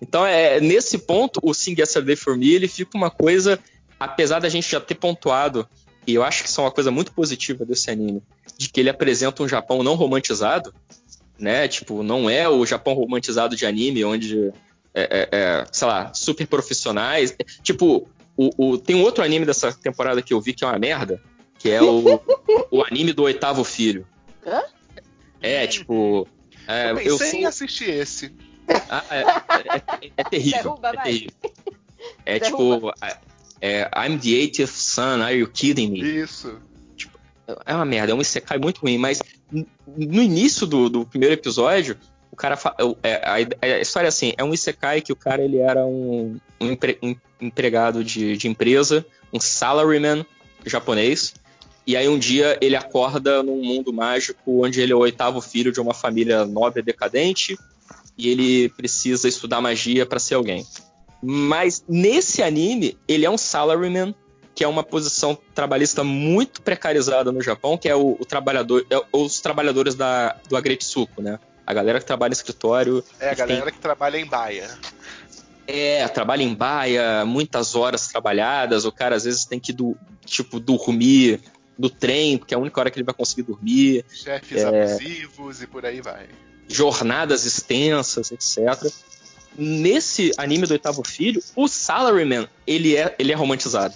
Então, 0.00 0.24
é, 0.24 0.60
nesse 0.60 0.96
ponto, 0.98 1.40
o 1.42 1.52
Sing 1.52 1.74
Yesterday 1.78 2.14
for 2.14 2.36
Me, 2.36 2.54
ele 2.54 2.68
fica 2.68 2.96
uma 2.96 3.10
coisa, 3.10 3.58
apesar 3.98 4.38
da 4.38 4.48
gente 4.48 4.70
já 4.70 4.80
ter 4.80 4.94
pontuado, 4.94 5.68
e 6.06 6.14
eu 6.14 6.22
acho 6.22 6.44
que 6.44 6.48
isso 6.48 6.60
é 6.60 6.64
uma 6.64 6.70
coisa 6.70 6.90
muito 6.90 7.12
positiva 7.12 7.64
desse 7.64 7.90
anime, 7.90 8.22
de 8.56 8.68
que 8.68 8.78
ele 8.78 8.90
apresenta 8.90 9.42
um 9.42 9.48
Japão 9.48 9.82
não 9.82 9.96
romantizado, 9.96 10.72
né? 11.38 11.68
Tipo, 11.68 12.02
não 12.02 12.28
é 12.28 12.48
o 12.48 12.64
Japão 12.66 12.94
romantizado 12.94 13.54
de 13.54 13.64
anime, 13.64 14.04
onde, 14.04 14.52
é, 14.94 15.02
é, 15.02 15.28
é 15.30 15.66
sei 15.70 15.86
lá, 15.86 16.12
super 16.12 16.46
profissionais. 16.46 17.36
Tipo, 17.62 18.08
o, 18.36 18.50
o, 18.56 18.78
tem 18.78 18.96
um 18.96 19.02
outro 19.02 19.22
anime 19.24 19.46
dessa 19.46 19.72
temporada 19.72 20.22
que 20.22 20.32
eu 20.32 20.40
vi 20.40 20.52
que 20.52 20.64
é 20.64 20.66
uma 20.66 20.78
merda, 20.78 21.22
que 21.58 21.70
é 21.70 21.82
o, 21.82 22.20
o 22.70 22.84
anime 22.84 23.12
do 23.12 23.22
oitavo 23.24 23.64
filho. 23.64 24.06
Hã? 24.46 24.62
É, 25.40 25.66
tipo. 25.66 26.26
É, 26.66 26.90
eu 26.90 26.96
pensei 26.96 27.10
eu 27.10 27.18
sou... 27.18 27.26
em 27.26 27.46
assistir 27.46 27.90
esse. 27.90 28.34
Ah, 28.90 29.04
é, 29.10 29.20
é, 29.20 30.06
é, 30.06 30.10
é, 30.18 30.24
terrível. 30.24 30.62
Derruba, 30.62 30.88
é 30.88 31.02
terrível. 31.02 31.32
É 32.26 32.38
Derruba. 32.38 32.92
tipo. 32.92 33.28
É, 33.60 33.90
I'm 33.96 34.18
the 34.18 34.28
80th 34.28 34.68
son, 34.68 35.20
are 35.20 35.36
you 35.36 35.48
kidding 35.48 35.90
me? 35.90 36.00
Isso. 36.00 36.60
Tipo, 36.96 37.18
é 37.66 37.74
uma 37.74 37.84
merda, 37.84 38.12
é 38.12 38.14
um 38.14 38.20
Isekai 38.20 38.58
muito 38.58 38.82
ruim, 38.82 38.98
mas 38.98 39.20
no 39.52 40.22
início 40.22 40.66
do, 40.66 40.88
do 40.88 41.06
primeiro 41.06 41.34
episódio, 41.34 41.96
o 42.30 42.36
cara. 42.36 42.58
É, 43.02 43.14
a, 43.24 43.34
a, 43.66 43.80
história 43.80 44.06
é 44.06 44.08
assim: 44.08 44.32
é 44.36 44.44
um 44.44 44.52
Isekai 44.52 45.00
que 45.00 45.12
o 45.12 45.16
cara 45.16 45.42
ele 45.42 45.58
era 45.58 45.84
um, 45.84 46.38
um, 46.60 46.72
empre, 46.72 46.98
um 47.02 47.14
empregado 47.40 48.04
de, 48.04 48.36
de 48.36 48.48
empresa, 48.48 49.04
um 49.32 49.40
salaryman 49.40 50.24
japonês. 50.64 51.34
E 51.86 51.96
aí 51.96 52.06
um 52.06 52.18
dia 52.18 52.58
ele 52.60 52.76
acorda 52.76 53.42
num 53.42 53.62
mundo 53.62 53.92
mágico 53.92 54.62
onde 54.62 54.80
ele 54.80 54.92
é 54.92 54.94
o 54.94 54.98
oitavo 54.98 55.40
filho 55.40 55.72
de 55.72 55.80
uma 55.80 55.94
família 55.94 56.44
nobre 56.44 56.82
decadente 56.82 57.58
e 58.16 58.28
ele 58.28 58.68
precisa 58.70 59.26
estudar 59.26 59.60
magia 59.62 60.04
para 60.04 60.18
ser 60.18 60.34
alguém. 60.34 60.66
Mas 61.22 61.82
nesse 61.88 62.42
anime, 62.42 62.98
ele 63.08 63.24
é 63.24 63.30
um 63.30 63.38
salaryman, 63.38 64.14
que 64.58 64.64
é 64.64 64.66
uma 64.66 64.82
posição 64.82 65.38
trabalhista 65.54 66.02
muito 66.02 66.60
precarizada 66.62 67.30
no 67.30 67.40
Japão, 67.40 67.78
que 67.78 67.88
é 67.88 67.94
o, 67.94 68.16
o 68.18 68.24
trabalhador, 68.24 68.84
é, 68.90 69.00
os 69.12 69.40
trabalhadores 69.40 69.94
da, 69.94 70.36
do 70.48 70.56
Agretsuko, 70.56 71.22
né? 71.22 71.38
A 71.64 71.72
galera 71.72 72.00
que 72.00 72.04
trabalha 72.04 72.32
em 72.32 72.34
escritório. 72.34 73.04
É, 73.20 73.30
a 73.30 73.34
galera 73.34 73.66
tem... 73.66 73.74
que 73.74 73.78
trabalha 73.78 74.18
em 74.18 74.26
baia. 74.26 74.68
É, 75.64 76.08
trabalha 76.08 76.42
em 76.42 76.52
baia, 76.52 77.24
muitas 77.24 77.76
horas 77.76 78.08
trabalhadas, 78.08 78.84
o 78.84 78.90
cara 78.90 79.14
às 79.14 79.22
vezes 79.22 79.44
tem 79.44 79.60
que, 79.60 79.72
do, 79.72 79.96
tipo, 80.26 80.58
dormir 80.58 81.40
do 81.78 81.88
trem, 81.88 82.36
porque 82.36 82.52
é 82.52 82.56
a 82.56 82.60
única 82.60 82.80
hora 82.80 82.90
que 82.90 82.98
ele 82.98 83.04
vai 83.04 83.14
conseguir 83.14 83.44
dormir. 83.44 84.04
Chefes 84.12 84.60
é, 84.60 84.66
abusivos 84.66 85.62
e 85.62 85.68
por 85.68 85.86
aí 85.86 86.00
vai. 86.00 86.26
Jornadas 86.66 87.44
extensas, 87.44 88.32
etc. 88.32 88.92
Nesse 89.56 90.32
anime 90.36 90.66
do 90.66 90.72
oitavo 90.72 91.06
filho, 91.06 91.40
o 91.54 91.68
Salaryman, 91.68 92.48
ele 92.66 92.96
é, 92.96 93.14
ele 93.20 93.30
é 93.30 93.36
romantizado. 93.36 93.94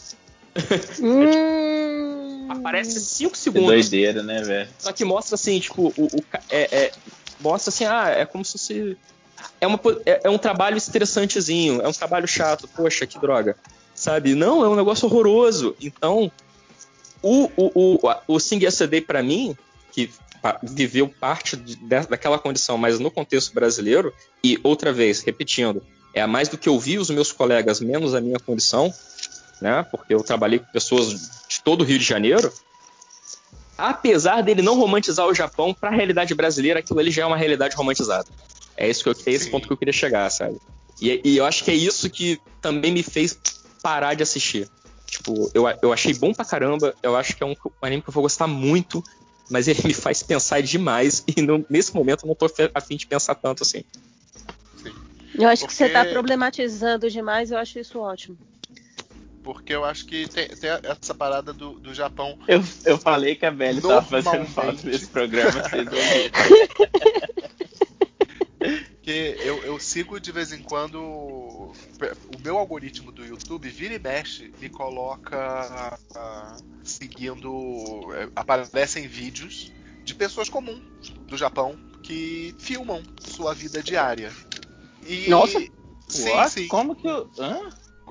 Hum... 1.01 2.47
Aparece 2.49 3.01
5 3.01 3.37
segundos. 3.37 3.69
Que 3.69 3.75
doideira, 3.75 4.23
né, 4.23 4.43
velho? 4.43 4.69
Só 4.79 4.93
que 4.93 5.05
mostra 5.05 5.35
assim, 5.35 5.59
tipo, 5.59 5.93
o, 5.97 6.05
o 6.05 6.25
é, 6.51 6.85
é, 6.85 6.93
mostra 7.41 7.71
assim, 7.71 7.85
ah, 7.85 8.09
é 8.09 8.25
como 8.27 8.45
se 8.45 8.53
fosse. 8.53 8.97
É, 9.61 9.67
uma, 9.67 9.81
é, 10.05 10.21
é 10.25 10.31
um 10.31 10.39
trabalho 10.39 10.77
estressantezinho, 10.77 11.81
é 11.81 11.89
um 11.89 11.93
trabalho 11.93 12.29
chato, 12.29 12.69
poxa, 12.69 13.07
que 13.07 13.19
droga. 13.19 13.57
Sabe? 13.95 14.35
Não, 14.35 14.65
é 14.65 14.69
um 14.69 14.77
negócio 14.77 15.07
horroroso. 15.07 15.75
Então, 15.81 16.31
o, 17.23 17.51
o, 17.57 17.71
o, 17.75 18.15
o 18.29 18.41
Sing 18.41 18.63
Yesterday, 18.63 19.01
para 19.01 19.23
mim, 19.23 19.57
que 19.93 20.11
viveu 20.63 21.09
parte 21.09 21.57
de, 21.57 21.77
daquela 21.77 22.39
condição, 22.39 22.77
mas 22.77 22.99
no 22.99 23.11
contexto 23.11 23.55
brasileiro, 23.55 24.13
e 24.43 24.59
outra 24.63 24.93
vez, 24.93 25.21
repetindo, 25.21 25.83
é 26.15 26.27
mais 26.27 26.49
do 26.49 26.59
que 26.59 26.69
eu 26.69 26.79
vi 26.79 26.99
os 26.99 27.11
meus 27.11 27.33
colegas, 27.33 27.81
menos 27.81 28.15
a 28.15 28.21
minha 28.21 28.39
condição, 28.39 28.93
né? 29.63 29.87
Porque 29.91 30.13
eu 30.13 30.23
trabalhei 30.23 30.59
com 30.59 30.67
pessoas 30.67 31.45
de 31.49 31.61
todo 31.63 31.81
o 31.83 31.85
Rio 31.85 31.99
de 31.99 32.05
Janeiro. 32.05 32.53
Apesar 33.79 34.43
dele 34.43 34.61
não 34.61 34.79
romantizar 34.79 35.27
o 35.27 35.35
Japão, 35.35 35.73
para 35.73 35.89
a 35.89 35.93
realidade 35.93 36.35
brasileira, 36.35 36.81
aquilo 36.81 36.99
ali 37.01 37.11
já 37.11 37.23
é 37.23 37.27
uma 37.27 37.37
realidade 37.37 37.75
romantizada. 37.75 38.29
É, 38.77 38.89
isso 38.89 39.03
que 39.03 39.09
eu, 39.09 39.15
é 39.27 39.31
esse 39.31 39.51
ponto 39.51 39.67
que 39.67 39.73
eu 39.73 39.77
queria 39.77 39.93
chegar, 39.93 40.29
sabe? 40.31 40.59
E, 41.01 41.21
e 41.25 41.37
eu 41.37 41.45
acho 41.45 41.65
que 41.65 41.71
é 41.71 41.75
isso 41.75 42.09
que 42.11 42.41
também 42.61 42.93
me 42.93 43.03
fez 43.03 43.39
parar 43.83 44.15
de 44.15 44.23
assistir. 44.23 44.69
Tipo, 45.07 45.51
eu, 45.53 45.65
eu 45.83 45.93
achei 45.93 46.15
bom 46.15 46.33
pra 46.33 46.45
caramba. 46.45 46.95
Eu 47.03 47.17
acho 47.17 47.37
que 47.37 47.43
é 47.43 47.47
um, 47.47 47.55
anime 47.83 48.03
que 48.03 48.09
eu 48.09 48.15
vou 48.15 48.23
gostar 48.23 48.47
muito. 48.47 49.03
Mas 49.51 49.69
ele 49.69 49.81
me 49.87 49.95
faz 49.95 50.23
pensar 50.23 50.63
demais. 50.63 51.25
E 51.37 51.43
no, 51.43 51.65
nesse 51.69 51.95
momento 51.95 52.25
eu 52.25 52.29
não 52.29 52.35
tô 52.35 52.51
afim 52.75 52.97
de 52.97 53.07
pensar 53.07 53.35
tanto 53.35 53.63
assim. 53.63 53.85
Sim. 54.83 54.93
Eu 55.35 55.49
acho 55.49 55.63
Porque... 55.63 55.67
que 55.67 55.75
você 55.75 55.89
tá 55.89 56.05
problematizando 56.05 57.11
demais. 57.11 57.51
Eu 57.51 57.59
acho 57.59 57.79
isso 57.79 57.99
ótimo. 57.99 58.39
Porque 59.43 59.75
eu 59.75 59.85
acho 59.85 60.07
que 60.07 60.29
tem, 60.29 60.47
tem 60.49 60.71
essa 60.85 61.15
parada 61.15 61.53
do, 61.53 61.79
do 61.81 61.93
Japão. 61.93 62.39
Eu, 62.47 62.63
eu 62.85 62.97
falei 62.99 63.35
que 63.35 63.45
a 63.45 63.51
Belly 63.51 63.81
tava 63.81 64.03
fazendo 64.03 64.47
falta 64.47 64.87
nesse 64.87 65.09
programa, 65.09 65.51
vocês 65.69 65.89
Porque 68.93 69.37
eu, 69.41 69.65
eu 69.65 69.81
sigo 69.81 70.21
de 70.21 70.31
vez 70.31 70.53
em 70.53 70.63
quando. 70.63 71.01
O 71.01 71.73
meu 72.43 72.57
algoritmo 72.57 73.11
do 73.11 73.25
YouTube 73.25 73.69
vira 73.69 73.95
e 73.95 73.99
mexe 73.99 74.53
me 74.61 74.69
coloca 74.69 75.99
uh, 76.17 76.65
seguindo. 76.85 77.53
Uh, 77.53 78.31
aparecem 78.37 79.09
vídeos 79.09 79.73
de 80.05 80.15
pessoas 80.15 80.49
comuns 80.49 81.11
do 81.27 81.37
Japão 81.37 81.77
que 82.03 82.55
filmam 82.59 83.03
sua 83.21 83.55
vida 83.55 83.83
diária. 83.83 84.33
E, 85.05 85.29
Nossa! 85.29 85.59
Sim, 86.09 86.31
What? 86.31 86.51
sim. 86.51 86.69
Como 86.69 86.95
que 86.95 87.09
eu. 87.09 87.31
Hã? 87.39 87.59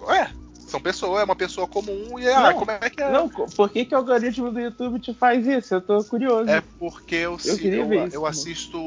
É, 0.10 0.32
são 0.72 0.80
pessoas, 0.80 1.19
é 1.19 1.25
uma 1.25 1.35
pessoa 1.35 1.67
comum 1.67 2.17
e 2.17 2.27
ah, 2.30 2.53
como 2.53 2.72
é 2.72 2.90
que 2.90 3.03
é? 3.03 3.11
Não, 3.11 3.27
por 3.27 3.69
que, 3.69 3.83
que 3.83 3.93
o 3.93 3.98
algoritmo 3.98 4.50
do 4.51 4.59
YouTube 4.59 5.01
te 5.01 5.14
faz 5.14 5.45
isso? 5.45 5.75
Eu 5.75 5.82
tô 5.82 6.01
curioso. 6.01 6.50
É 6.50 6.61
porque 6.80 7.16
eu, 7.16 7.38
eu, 7.43 7.58
eu, 7.58 8.08
eu 8.08 8.25
assisto. 8.25 8.83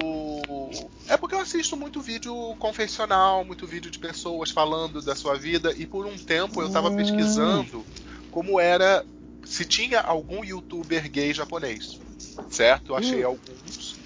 É 1.07 1.19
porque 1.19 1.35
eu 1.35 1.41
assisto 1.41 1.77
muito 1.77 2.01
vídeo 2.01 2.35
convencional, 2.59 3.45
muito 3.45 3.67
vídeo 3.67 3.91
de 3.91 3.99
pessoas 3.99 4.51
falando 4.51 5.03
da 5.03 5.15
sua 5.15 5.37
vida, 5.37 5.75
e 5.77 5.85
por 5.85 6.07
um 6.07 6.17
tempo 6.17 6.63
eu 6.63 6.71
tava 6.71 6.89
hum. 6.89 6.97
pesquisando 6.97 7.85
como 8.31 8.59
era. 8.59 9.05
Se 9.45 9.67
tinha 9.67 10.01
algum 10.01 10.43
youtuber 10.43 11.11
gay 11.11 11.35
japonês. 11.35 12.01
Certo? 12.49 12.93
Eu 12.93 12.97
achei 12.97 13.27
hum. 13.27 13.29
alguns. 13.29 13.97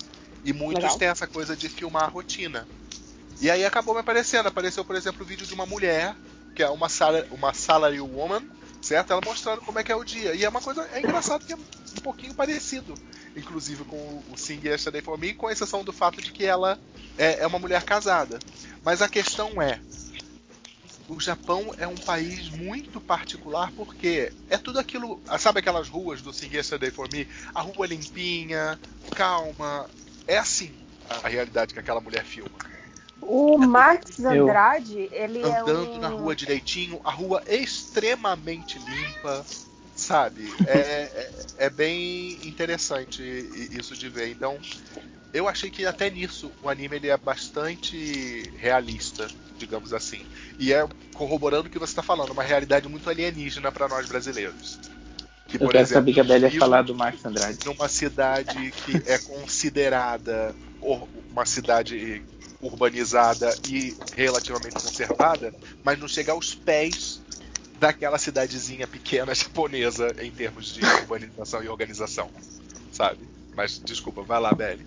E 0.44 0.52
muitos 0.52 0.82
Legal. 0.82 0.98
têm 0.98 1.08
essa 1.08 1.28
coisa 1.28 1.54
de 1.54 1.68
filmar 1.68 2.02
a 2.02 2.08
rotina. 2.08 2.66
E 3.40 3.48
aí 3.48 3.64
acabou 3.64 3.94
me 3.94 4.00
aparecendo. 4.00 4.48
Apareceu, 4.48 4.84
por 4.84 4.96
exemplo, 4.96 5.22
o 5.22 5.24
vídeo 5.24 5.46
de 5.46 5.54
uma 5.54 5.64
mulher 5.64 6.16
que 6.58 6.62
é 6.64 6.68
uma, 6.68 6.88
sala, 6.88 7.24
uma 7.30 7.54
salary 7.54 8.00
woman, 8.00 8.42
certo? 8.82 9.12
Ela 9.12 9.22
mostrando 9.24 9.60
como 9.60 9.78
é 9.78 9.84
que 9.84 9.92
é 9.92 9.94
o 9.94 10.02
dia. 10.02 10.34
E 10.34 10.44
é 10.44 10.48
uma 10.48 10.60
coisa, 10.60 10.88
é 10.92 10.98
engraçado 10.98 11.46
que 11.46 11.52
é 11.52 11.56
um 11.56 12.00
pouquinho 12.02 12.34
parecido, 12.34 12.94
inclusive 13.36 13.84
com 13.84 14.24
o 14.28 14.36
Sing 14.36 14.60
Yesterday 14.66 15.00
For 15.00 15.16
Me, 15.16 15.32
com 15.34 15.48
exceção 15.48 15.84
do 15.84 15.92
fato 15.92 16.20
de 16.20 16.32
que 16.32 16.44
ela 16.44 16.76
é, 17.16 17.44
é 17.44 17.46
uma 17.46 17.60
mulher 17.60 17.84
casada. 17.84 18.40
Mas 18.84 19.00
a 19.00 19.08
questão 19.08 19.62
é, 19.62 19.78
o 21.08 21.20
Japão 21.20 21.72
é 21.78 21.86
um 21.86 21.94
país 21.94 22.50
muito 22.50 23.00
particular 23.00 23.70
porque 23.76 24.32
é 24.50 24.58
tudo 24.58 24.80
aquilo. 24.80 25.22
Sabe 25.38 25.60
aquelas 25.60 25.88
ruas 25.88 26.20
do 26.22 26.32
Sing 26.32 26.52
Yesterday 26.52 26.90
For 26.90 27.08
Me? 27.12 27.28
A 27.54 27.60
rua 27.60 27.86
limpinha, 27.86 28.80
calma, 29.14 29.88
é 30.26 30.36
assim 30.36 30.74
a 31.22 31.28
realidade 31.28 31.72
que 31.72 31.78
aquela 31.78 32.00
mulher 32.00 32.24
filma. 32.24 32.50
O 33.20 33.58
Max 33.58 34.18
Andrade, 34.24 35.08
ele 35.12 35.42
Andando 35.42 35.52
é 35.54 35.60
Andando 35.60 35.90
um... 35.92 35.98
na 35.98 36.08
rua 36.08 36.34
direitinho, 36.34 37.00
a 37.04 37.10
rua 37.10 37.42
extremamente 37.46 38.78
limpa, 38.78 39.44
sabe? 39.94 40.52
É, 40.66 40.78
é, 40.78 41.30
é, 41.58 41.70
bem 41.70 42.38
interessante 42.44 43.22
isso 43.72 43.96
de 43.96 44.08
ver. 44.08 44.30
Então, 44.30 44.58
eu 45.32 45.48
achei 45.48 45.70
que 45.70 45.84
até 45.84 46.08
nisso 46.08 46.50
o 46.62 46.68
anime 46.68 46.96
ele 46.96 47.08
é 47.08 47.16
bastante 47.16 48.50
realista, 48.56 49.28
digamos 49.58 49.92
assim. 49.92 50.24
E 50.58 50.72
é 50.72 50.86
corroborando 51.14 51.68
o 51.68 51.70
que 51.70 51.78
você 51.78 51.92
está 51.92 52.02
falando, 52.02 52.30
uma 52.30 52.42
realidade 52.42 52.88
muito 52.88 53.10
alienígena 53.10 53.70
para 53.70 53.88
nós 53.88 54.06
brasileiros. 54.06 54.78
Que, 55.48 55.56
eu 55.56 55.68
quero 55.68 55.78
exemplo, 55.78 55.94
saber 55.94 56.12
que 56.12 56.20
a 56.20 56.24
Bela 56.24 56.48
ia 56.48 56.58
falar 56.58 56.82
do 56.82 56.94
Max 56.94 57.24
Andrade. 57.24 57.58
Numa 57.64 57.88
cidade 57.88 58.70
que 58.84 59.02
é 59.10 59.16
considerada 59.16 60.54
uma 61.30 61.46
cidade 61.46 62.22
urbanizada 62.60 63.54
e 63.68 63.96
relativamente 64.16 64.74
conservada, 64.74 65.54
mas 65.84 65.98
não 65.98 66.08
chega 66.08 66.32
aos 66.32 66.54
pés 66.54 67.20
daquela 67.78 68.18
cidadezinha 68.18 68.86
pequena 68.86 69.34
japonesa 69.34 70.14
em 70.20 70.30
termos 70.30 70.74
de 70.74 70.84
urbanização 70.84 71.62
e 71.62 71.68
organização, 71.68 72.30
sabe? 72.92 73.20
Mas 73.54 73.78
desculpa, 73.78 74.22
vai 74.22 74.40
lá, 74.40 74.52
Belly. 74.52 74.86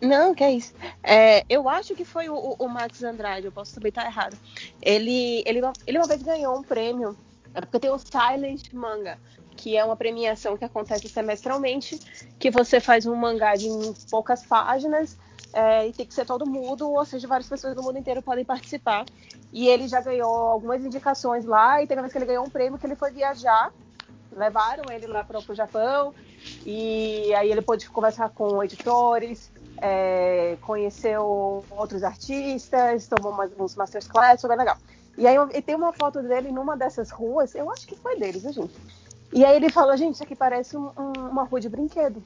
Não, 0.00 0.34
que 0.34 0.42
é 0.42 0.52
isso. 0.52 0.72
É, 1.02 1.44
eu 1.48 1.68
acho 1.68 1.94
que 1.94 2.04
foi 2.04 2.28
o, 2.28 2.56
o, 2.58 2.68
Max 2.68 3.02
Andrade, 3.02 3.46
eu 3.46 3.52
posso 3.52 3.74
também 3.74 3.90
estar 3.90 4.06
errado. 4.06 4.36
Ele, 4.80 5.42
ele, 5.44 5.60
ele 5.86 5.98
uma 5.98 6.06
vez 6.06 6.22
ganhou 6.22 6.58
um 6.58 6.62
prêmio, 6.62 7.16
é 7.54 7.60
porque 7.60 7.80
tem 7.80 7.90
o 7.90 7.98
Silent 7.98 8.72
Manga, 8.72 9.18
que 9.56 9.76
é 9.76 9.84
uma 9.84 9.96
premiação 9.96 10.56
que 10.56 10.64
acontece 10.64 11.06
semestralmente, 11.08 11.98
que 12.38 12.50
você 12.50 12.80
faz 12.80 13.04
um 13.04 13.14
mangá 13.14 13.54
de 13.54 13.68
poucas 14.10 14.42
páginas 14.42 15.18
é, 15.52 15.88
e 15.88 15.92
tem 15.92 16.06
que 16.06 16.14
ser 16.14 16.24
todo 16.24 16.46
mundo, 16.46 16.90
ou 16.90 17.04
seja, 17.04 17.26
várias 17.26 17.48
pessoas 17.48 17.74
do 17.74 17.82
mundo 17.82 17.98
inteiro 17.98 18.22
podem 18.22 18.44
participar. 18.44 19.04
E 19.52 19.68
ele 19.68 19.88
já 19.88 20.00
ganhou 20.00 20.32
algumas 20.32 20.84
indicações 20.84 21.44
lá, 21.44 21.82
e 21.82 21.86
teve 21.86 22.00
uma 22.00 22.02
vez 22.02 22.12
que 22.12 22.18
ele 22.18 22.26
ganhou 22.26 22.44
um 22.44 22.50
prêmio 22.50 22.78
que 22.78 22.86
ele 22.86 22.94
foi 22.94 23.10
viajar, 23.10 23.72
levaram 24.32 24.90
ele 24.90 25.06
lá 25.06 25.24
para 25.24 25.38
o 25.38 25.54
Japão, 25.54 26.14
e 26.64 27.34
aí 27.34 27.50
ele 27.50 27.62
pôde 27.62 27.88
conversar 27.90 28.30
com 28.30 28.62
editores, 28.62 29.50
é, 29.78 30.56
conheceu 30.60 31.64
outros 31.70 32.04
artistas, 32.04 33.08
tomou 33.08 33.32
umas, 33.32 33.50
uns 33.58 33.74
masterclass, 33.74 34.40
foi 34.40 34.48
bem 34.48 34.58
legal. 34.58 34.76
E 35.18 35.26
aí 35.26 35.36
e 35.52 35.60
tem 35.60 35.74
uma 35.74 35.92
foto 35.92 36.22
dele 36.22 36.52
numa 36.52 36.76
dessas 36.76 37.10
ruas, 37.10 37.54
eu 37.54 37.70
acho 37.70 37.86
que 37.86 37.96
foi 37.96 38.18
dele, 38.18 38.38
viu, 38.38 38.52
gente? 38.52 38.74
E 39.32 39.44
aí 39.44 39.56
ele 39.56 39.70
falou, 39.70 39.96
gente, 39.96 40.14
isso 40.14 40.22
aqui 40.22 40.36
parece 40.36 40.76
um, 40.76 40.90
um, 40.96 41.12
uma 41.30 41.44
rua 41.44 41.60
de 41.60 41.68
brinquedo. 41.68 42.22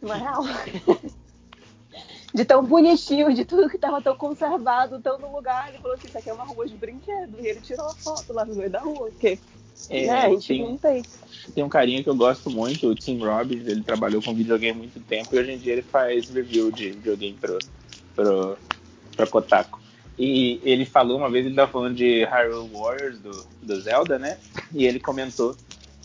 Não 0.00 0.14
é 0.14 0.18
real? 0.18 0.42
de 2.34 2.44
tão 2.44 2.64
bonitinho, 2.64 3.32
de 3.32 3.44
tudo 3.44 3.70
que 3.70 3.76
estava 3.76 4.02
tão 4.02 4.16
conservado, 4.16 5.00
tão 5.00 5.18
no 5.18 5.32
lugar. 5.32 5.68
Ele 5.68 5.78
falou 5.78 5.96
assim: 5.96 6.08
Isso 6.08 6.18
aqui 6.18 6.28
é 6.28 6.32
uma 6.32 6.44
rua 6.44 6.66
de 6.66 6.74
brinquedo. 6.74 7.36
E 7.40 7.46
ele 7.46 7.60
tirou 7.60 7.86
a 7.86 7.94
foto 7.94 8.32
lá 8.32 8.44
no 8.44 8.56
meio 8.56 8.68
da 8.68 8.80
rua, 8.80 9.08
porque 9.08 9.38
é, 9.88 10.06
né, 10.06 10.20
a 10.20 10.28
gente 10.30 10.48
tem, 10.48 10.62
não 10.62 10.76
tem. 10.76 11.02
Tem 11.54 11.64
um 11.64 11.68
carinha 11.68 12.02
que 12.02 12.10
eu 12.10 12.16
gosto 12.16 12.50
muito, 12.50 12.88
o 12.88 12.94
Tim 12.94 13.24
Robbins. 13.24 13.66
Ele 13.66 13.82
trabalhou 13.82 14.20
com 14.20 14.34
videogame 14.34 14.72
há 14.72 14.82
muito 14.82 14.98
tempo 15.00 15.28
e 15.32 15.38
hoje 15.38 15.52
em 15.52 15.58
dia 15.58 15.74
ele 15.74 15.82
faz 15.82 16.28
review 16.28 16.72
de 16.72 16.90
videogame 16.90 17.38
pro, 17.40 17.58
pro, 18.16 18.58
pra 19.16 19.26
Kotaku. 19.28 19.80
E 20.18 20.60
ele 20.64 20.84
falou 20.84 21.18
uma 21.18 21.30
vez, 21.30 21.44
ele 21.44 21.54
estava 21.54 21.70
falando 21.70 21.94
de 21.94 22.24
Hyrule 22.24 22.70
Warriors 22.72 23.18
do, 23.18 23.46
do 23.62 23.80
Zelda, 23.80 24.18
né? 24.18 24.38
E 24.72 24.86
ele 24.86 24.98
comentou 24.98 25.56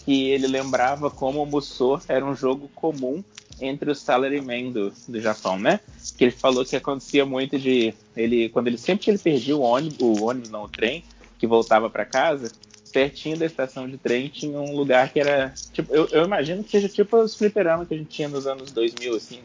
que 0.05 0.29
ele 0.29 0.47
lembrava 0.47 1.09
como 1.09 1.41
o 1.41 1.45
Musou 1.45 1.99
era 2.07 2.25
um 2.25 2.35
jogo 2.35 2.69
comum 2.75 3.23
entre 3.61 3.91
os 3.91 3.99
salarymen 3.99 4.71
do, 4.71 4.93
do 5.07 5.19
Japão, 5.21 5.59
né? 5.59 5.79
Que 6.17 6.25
ele 6.25 6.31
falou 6.31 6.65
que 6.65 6.75
acontecia 6.75 7.25
muito 7.25 7.57
de 7.57 7.93
ele 8.15 8.49
quando 8.49 8.67
ele 8.67 8.77
sempre 8.77 9.05
que 9.05 9.11
ele 9.11 9.17
perdia 9.17 9.55
o 9.55 9.61
ônibus, 9.61 9.99
o 9.99 10.23
ônibus 10.25 10.49
não 10.49 10.63
o 10.63 10.69
trem, 10.69 11.03
que 11.37 11.47
voltava 11.47 11.89
para 11.89 12.05
casa, 12.05 12.51
pertinho 12.91 13.37
da 13.37 13.45
estação 13.45 13.87
de 13.87 13.97
trem 13.97 14.27
tinha 14.27 14.59
um 14.59 14.75
lugar 14.75 15.11
que 15.11 15.19
era 15.19 15.53
tipo, 15.71 15.93
eu, 15.93 16.07
eu 16.11 16.25
imagino 16.25 16.63
que 16.63 16.71
seja 16.71 16.89
tipo 16.89 17.17
os 17.17 17.35
fliperamas 17.35 17.87
que 17.87 17.93
a 17.93 17.97
gente 17.97 18.09
tinha 18.09 18.27
nos 18.27 18.47
anos 18.47 18.71
2000 18.71 19.15
assim, 19.15 19.39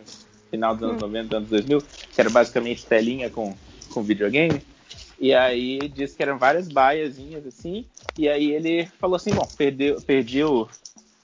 final 0.50 0.74
dos 0.74 0.84
anos 0.84 1.02
hum. 1.02 1.06
90, 1.06 1.36
anos 1.36 1.48
2000, 1.48 1.80
que 1.80 2.20
era 2.20 2.30
basicamente 2.30 2.86
telinha 2.86 3.30
com 3.30 3.54
com 3.94 4.02
videogame. 4.02 4.60
E 5.18 5.32
aí 5.32 5.88
disse 5.88 6.16
que 6.16 6.22
eram 6.22 6.36
várias 6.36 6.68
baiazinhas 6.68 7.46
assim. 7.46 7.86
E 8.18 8.28
aí 8.28 8.52
ele 8.52 8.86
falou 9.00 9.16
assim: 9.16 9.32
bom, 9.32 9.48
perdeu, 9.56 10.00
perdi 10.02 10.42
o, 10.42 10.68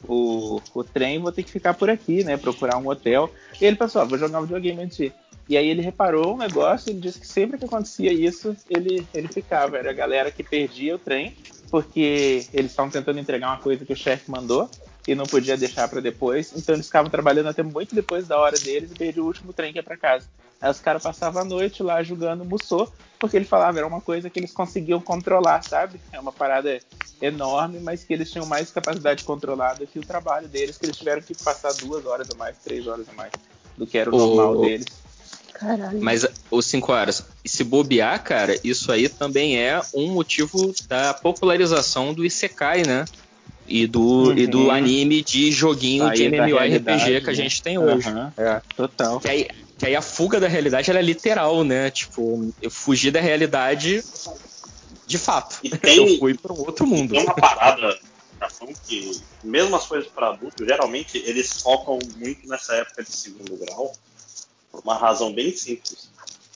o, 0.06 0.60
o 0.74 0.84
trem, 0.84 1.18
vou 1.18 1.32
ter 1.32 1.42
que 1.42 1.50
ficar 1.50 1.74
por 1.74 1.90
aqui, 1.90 2.24
né? 2.24 2.36
Procurar 2.36 2.78
um 2.78 2.88
hotel. 2.88 3.30
E 3.60 3.64
ele 3.64 3.76
pensou, 3.76 4.02
ah, 4.02 4.04
vou 4.04 4.18
jogar 4.18 4.38
um 4.38 4.42
videogame 4.42 4.82
antes 4.82 5.12
E 5.48 5.56
aí 5.56 5.68
ele 5.68 5.82
reparou 5.82 6.34
um 6.34 6.38
negócio, 6.38 6.90
ele 6.90 7.00
disse 7.00 7.20
que 7.20 7.26
sempre 7.26 7.58
que 7.58 7.64
acontecia 7.64 8.12
isso, 8.12 8.56
ele, 8.68 9.06
ele 9.12 9.28
ficava. 9.28 9.78
Era 9.78 9.90
a 9.90 9.94
galera 9.94 10.30
que 10.30 10.42
perdia 10.42 10.96
o 10.96 10.98
trem, 10.98 11.36
porque 11.70 12.46
eles 12.52 12.70
estavam 12.70 12.90
tentando 12.90 13.18
entregar 13.18 13.48
uma 13.48 13.58
coisa 13.58 13.84
que 13.84 13.92
o 13.92 13.96
chefe 13.96 14.30
mandou 14.30 14.68
e 15.06 15.14
não 15.14 15.24
podia 15.24 15.56
deixar 15.56 15.88
para 15.88 16.00
depois. 16.00 16.52
Então 16.56 16.74
eles 16.74 16.86
ficavam 16.86 17.10
trabalhando 17.10 17.48
até 17.48 17.62
muito 17.62 17.94
depois 17.94 18.26
da 18.26 18.38
hora 18.38 18.58
deles 18.58 18.90
e 18.90 18.94
perdiam 18.94 19.24
o 19.24 19.28
último 19.28 19.52
trem 19.52 19.72
que 19.72 19.78
ia 19.78 19.82
para 19.82 19.96
casa. 19.96 20.26
Aí 20.60 20.70
os 20.70 20.78
caras 20.78 21.02
passavam 21.02 21.42
a 21.42 21.44
noite 21.44 21.82
lá 21.82 22.02
jogando 22.02 22.44
Musou, 22.44 22.92
porque 23.18 23.36
ele 23.36 23.46
falava 23.46 23.78
era 23.78 23.86
uma 23.86 24.00
coisa 24.00 24.28
que 24.28 24.38
eles 24.38 24.52
conseguiam 24.52 25.00
controlar, 25.00 25.62
sabe? 25.62 25.98
É 26.12 26.20
uma 26.20 26.32
parada 26.32 26.80
enorme, 27.20 27.80
mas 27.80 28.04
que 28.04 28.12
eles 28.12 28.30
tinham 28.30 28.46
mais 28.46 28.70
capacidade 28.70 29.20
de 29.20 29.24
controlar 29.24 29.74
do 29.74 29.86
que 29.86 29.98
o 29.98 30.02
trabalho 30.02 30.48
deles, 30.48 30.76
que 30.76 30.84
eles 30.84 30.96
tiveram 30.96 31.22
que 31.22 31.34
passar 31.34 31.72
duas 31.74 32.04
horas 32.04 32.28
a 32.30 32.34
mais, 32.34 32.58
três 32.58 32.86
horas 32.86 33.08
a 33.08 33.12
mais 33.14 33.32
do 33.76 33.86
que 33.86 33.96
era 33.96 34.10
o, 34.10 34.14
o... 34.14 34.18
normal 34.18 34.60
deles. 34.60 34.86
Caralho. 35.54 36.00
Mas 36.00 36.26
os 36.50 36.64
cinco 36.64 36.92
horas, 36.92 37.22
se 37.44 37.62
bobear, 37.64 38.22
cara, 38.22 38.58
isso 38.64 38.90
aí 38.90 39.08
também 39.08 39.58
é 39.58 39.80
um 39.94 40.10
motivo 40.12 40.74
da 40.88 41.12
popularização 41.12 42.14
do 42.14 42.24
Isekai, 42.24 42.82
né? 42.82 43.04
E 43.70 43.86
do, 43.86 44.00
uhum. 44.00 44.36
e 44.36 44.46
do 44.48 44.70
anime 44.70 45.22
de 45.22 45.52
joguinho 45.52 46.10
de 46.10 46.24
MMORPG 46.24 47.20
que 47.22 47.30
a 47.30 47.34
gente 47.34 47.62
tem 47.62 47.78
hoje. 47.78 48.08
Uhum. 48.08 48.32
É, 48.36 48.60
total. 48.76 49.20
Que 49.20 49.28
aí, 49.28 49.48
que 49.78 49.86
aí 49.86 49.94
a 49.94 50.02
fuga 50.02 50.40
da 50.40 50.48
realidade 50.48 50.90
é 50.90 51.00
literal, 51.00 51.62
né? 51.62 51.90
Tipo, 51.90 52.52
eu 52.60 52.70
fugi 52.70 53.12
da 53.12 53.20
realidade 53.20 54.02
de 55.06 55.18
fato. 55.18 55.58
E 55.62 55.70
tem, 55.70 56.12
eu 56.12 56.18
fui 56.18 56.34
para 56.34 56.52
um 56.52 56.58
outro 56.58 56.86
mundo. 56.86 57.14
Tem 57.14 57.22
uma 57.22 57.34
parada 57.34 57.96
que, 58.86 59.20
mesmo 59.44 59.76
as 59.76 59.86
coisas 59.86 60.10
para 60.10 60.30
adultos, 60.30 60.66
geralmente 60.66 61.18
eles 61.18 61.62
focam 61.62 61.98
muito 62.16 62.48
nessa 62.48 62.74
época 62.74 63.04
de 63.04 63.12
segundo 63.12 63.56
grau, 63.56 63.92
por 64.72 64.80
uma 64.82 64.96
razão 64.96 65.32
bem 65.32 65.54
simples. 65.54 66.10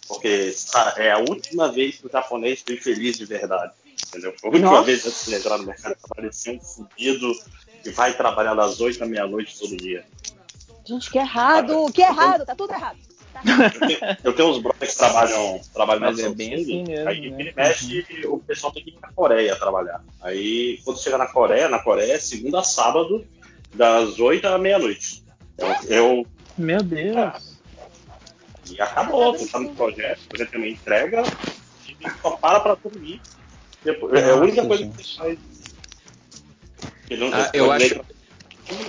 Porque 0.08 0.54
é 0.96 1.12
a 1.12 1.18
última 1.18 1.70
vez 1.70 1.96
que 1.96 2.06
o 2.06 2.10
japonês 2.10 2.62
foi 2.66 2.76
feliz 2.76 3.16
de 3.16 3.24
verdade. 3.24 3.72
Entendeu? 4.08 4.34
Foi 4.38 4.50
a 4.50 4.52
última 4.52 4.70
Nossa. 4.70 4.84
vez 4.84 5.06
antes 5.06 5.26
de 5.26 5.34
entrar 5.34 5.58
no 5.58 5.66
mercado 5.66 5.94
que 5.94 6.08
parecia 6.08 6.52
um 6.52 6.60
fudido 6.60 7.32
que 7.82 7.90
vai 7.90 8.14
trabalhar 8.14 8.54
das 8.54 8.80
8 8.80 8.98
da 8.98 9.06
meia-noite 9.06 9.58
todo 9.58 9.76
dia. 9.76 10.04
Gente, 10.84 11.10
que 11.10 11.18
errado! 11.18 11.90
Que 11.92 12.02
errado! 12.02 12.44
Tá 12.44 12.54
tudo 12.54 12.72
errado! 12.72 12.98
Eu 13.44 13.88
tenho, 13.88 13.98
eu 14.24 14.32
tenho 14.32 14.48
uns 14.50 14.58
brothers 14.62 14.92
que 14.92 14.98
trabalham, 14.98 15.60
trabalham 15.72 16.00
Mas 16.00 16.18
na 16.18 16.26
é 16.26 16.30
bem 16.30 16.54
assim 16.54 16.84
mesmo, 16.84 17.08
aí 17.08 17.30
né? 17.30 17.36
ele 17.40 17.52
mexe, 17.54 18.06
o 18.26 18.38
pessoal 18.38 18.72
tem 18.72 18.84
que 18.84 18.90
ir 18.90 18.94
pra 18.94 19.10
Coreia 19.12 19.56
trabalhar. 19.56 20.04
Aí 20.22 20.80
quando 20.84 21.00
chega 21.00 21.18
na 21.18 21.26
Coreia, 21.26 21.68
na 21.68 21.80
Coreia 21.80 22.12
é 22.12 22.18
segunda 22.18 22.60
a 22.60 22.62
sábado, 22.62 23.26
das 23.74 24.18
8 24.20 24.46
à 24.46 24.56
meia-noite. 24.56 25.24
Eu, 25.58 25.68
eu, 25.88 26.26
Meu 26.56 26.82
Deus! 26.82 27.16
Ah, 27.16 27.40
e 28.70 28.80
acabou, 28.80 29.36
tu 29.36 29.46
tá 29.48 29.58
no 29.58 29.74
projeto, 29.74 30.20
o 30.24 30.28
projeto 30.28 30.50
tem 30.50 30.60
uma 30.60 30.68
entrega, 30.68 31.22
e 31.88 32.10
só 32.22 32.30
para 32.36 32.60
pra 32.60 32.76
dormir 32.76 33.20
é 33.84 34.30
a 34.30 34.36
única 34.36 34.64
coisa 34.64 34.86
que 34.86 34.96
você 34.96 35.16
faz. 35.16 35.38
Não, 37.10 37.30
ah, 37.32 37.50
eu 37.52 37.70
acho, 37.70 38.00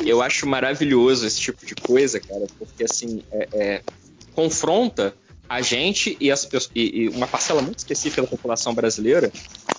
eu 0.06 0.22
acho 0.22 0.48
maravilhoso 0.48 1.26
esse 1.28 1.40
tipo 1.40 1.66
de 1.66 1.76
coisa, 1.76 2.20
cara, 2.20 2.46
porque 2.58 2.84
assim 2.84 3.22
é, 3.32 3.48
é, 3.54 3.82
confronta 4.34 5.14
a 5.48 5.62
gente 5.62 6.18
e, 6.20 6.32
as, 6.32 6.48
e, 6.74 7.04
e, 7.04 7.10
uma 7.10 7.28
parcela 7.28 7.62
muito 7.62 7.80
específica 7.80 8.22
da 8.22 8.28
população 8.28 8.74
brasileira 8.74 9.32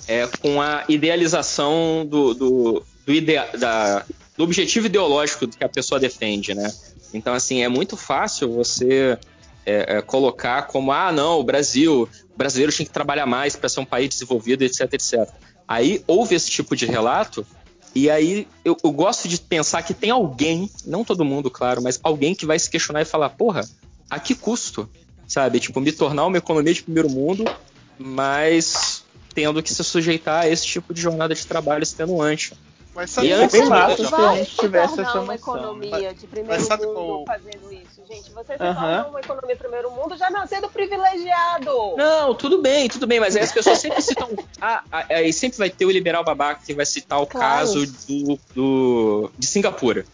é, 0.07 0.27
com 0.41 0.61
a 0.61 0.85
idealização 0.89 2.07
do, 2.07 2.35
do, 2.35 2.85
do, 3.05 3.13
idea, 3.13 3.49
da, 3.59 4.05
do 4.37 4.45
objetivo 4.45 4.87
ideológico 4.87 5.49
que 5.49 5.65
a 5.65 5.69
pessoa 5.69 5.99
defende, 5.99 6.55
né? 6.55 6.73
Então, 7.13 7.35
assim, 7.35 7.63
é 7.63 7.69
muito 7.69 7.97
fácil 7.97 8.53
você 8.53 9.19
é, 9.67 9.97
é, 9.97 10.03
colocar 10.03 10.69
como, 10.69 10.93
ah, 10.93 11.11
não, 11.11 11.41
o 11.41 11.45
Brasil, 11.45 12.09
o 12.33 12.39
brasileiro 12.39 12.73
tinha 12.73 12.87
que 12.87 12.93
trabalhar 12.93 13.27
mais 13.27 13.57
para 13.57 13.69
ser 13.69 13.81
um 13.81 13.85
país 13.85 14.09
desenvolvido, 14.09 14.63
etc, 14.63 14.93
etc. 14.93 15.29
Aí 15.67 16.03
houve 16.07 16.37
esse 16.37 16.49
tipo 16.49 16.77
de 16.77 16.87
relato, 16.87 17.45
e 17.95 18.09
aí 18.09 18.47
eu, 18.65 18.77
eu, 18.85 18.93
gosto 18.93 19.27
de 19.27 19.39
pensar 19.41 19.83
que 19.83 19.93
tem 19.93 20.11
alguém, 20.11 20.71
não 20.85 21.05
todo 21.05 21.25
mundo, 21.25 21.51
claro, 21.51 21.83
mas 21.83 21.99
alguém 22.03 22.35
que 22.35 22.47
vai 22.47 22.59
se 22.59 22.71
questionar 22.71 23.03
e 23.03 23.05
falar, 23.05 23.31
porra, 23.31 23.69
a 24.09 24.21
que 24.21 24.35
custo? 24.35 24.89
Sabe? 25.27 25.59
Tipo, 25.59 25.81
me 25.81 25.91
tornar 25.91 26.27
uma 26.27 26.37
economia 26.37 26.73
de 26.73 26.85
primeiro 26.85 27.11
mundo, 27.11 27.45
mas 27.99 29.03
tendo 29.35 29.63
que 29.63 29.75
se 29.75 29.83
sujeitar 29.83 30.45
a 30.45 30.49
esse 30.49 30.65
tipo 30.65 30.95
de 30.95 31.01
jornada 31.01 31.35
de 31.35 31.45
trabalho 31.45 31.83
extenuante. 31.83 32.55
Mas 32.97 33.11
sabe 33.11 33.27
e 33.27 33.33
é 33.33 33.47
bem 33.47 33.69
massa 33.69 34.09
se 34.09 34.15
a 34.15 34.35
gente 34.37 34.57
tivesse 34.57 35.03
essa 35.03 35.21
uma 35.21 35.35
economia 35.35 36.15
de 36.15 36.27
primeiro 36.27 36.63
mundo 36.63 36.95
qual... 36.95 37.25
fazendo 37.27 37.71
isso, 37.71 38.03
gente. 38.09 38.31
Você 38.31 38.53
se 38.53 38.59
torna 38.59 39.07
uma 39.09 39.21
economia 39.21 39.55
de 39.55 39.61
primeiro 39.61 39.91
mundo 39.91 40.17
já 40.17 40.31
nascendo 40.31 40.71
privilegiado. 40.71 41.95
Não, 41.95 42.35
tudo 42.35 42.63
bem, 42.63 42.89
tudo 42.89 43.07
bem, 43.07 43.21
mas 43.21 43.37
aí 43.37 43.43
as 43.43 43.53
pessoas 43.53 43.79
sempre 43.79 44.01
citam. 44.01 44.31
Ah, 44.59 44.83
aí 44.91 45.31
sempre 45.31 45.59
vai 45.59 45.69
ter 45.69 45.85
o 45.85 45.91
liberal 45.91 46.25
babaca 46.25 46.63
que 46.65 46.73
vai 46.73 46.87
citar 46.87 47.21
o 47.21 47.27
claro. 47.27 47.47
caso 47.47 47.87
do, 47.87 48.39
do, 48.55 49.31
de 49.39 49.47
Singapura. 49.47 50.07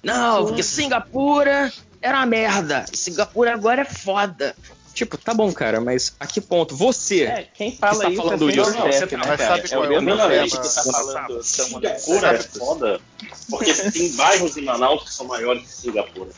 Não, 0.00 0.38
Sim. 0.38 0.46
porque 0.46 0.62
Singapura 0.62 1.72
era 2.00 2.18
uma 2.18 2.26
merda. 2.26 2.84
Singapura 2.92 3.52
agora 3.54 3.82
é 3.82 3.84
foda. 3.84 4.54
Tipo, 4.92 5.16
tá 5.16 5.32
bom, 5.32 5.52
cara, 5.52 5.80
mas 5.80 6.14
a 6.18 6.26
que 6.26 6.40
ponto? 6.40 6.76
Você. 6.76 7.22
É, 7.24 7.42
quem 7.54 7.76
fala 7.76 8.04
que 8.06 8.10
está 8.10 8.22
falando 8.22 8.50
isso, 8.50 8.70
não, 8.70 8.86
você 8.86 9.06
tá, 9.06 9.18
mas 9.18 9.40
sabe 9.40 9.68
qual 9.68 9.84
é, 9.84 9.98
o 9.98 10.04
problema? 10.04 10.48
que 10.48 10.58
tá 10.58 10.82
falando 10.92 11.42
Singapura 11.42 12.28
é 12.28 12.38
foda, 12.38 13.00
porque 13.48 13.74
tem 13.74 14.16
bairros 14.16 14.56
em 14.56 14.62
Manaus 14.62 15.04
que 15.04 15.14
são 15.14 15.26
maiores 15.26 15.62
que 15.62 15.72
Singapura. 15.72 16.30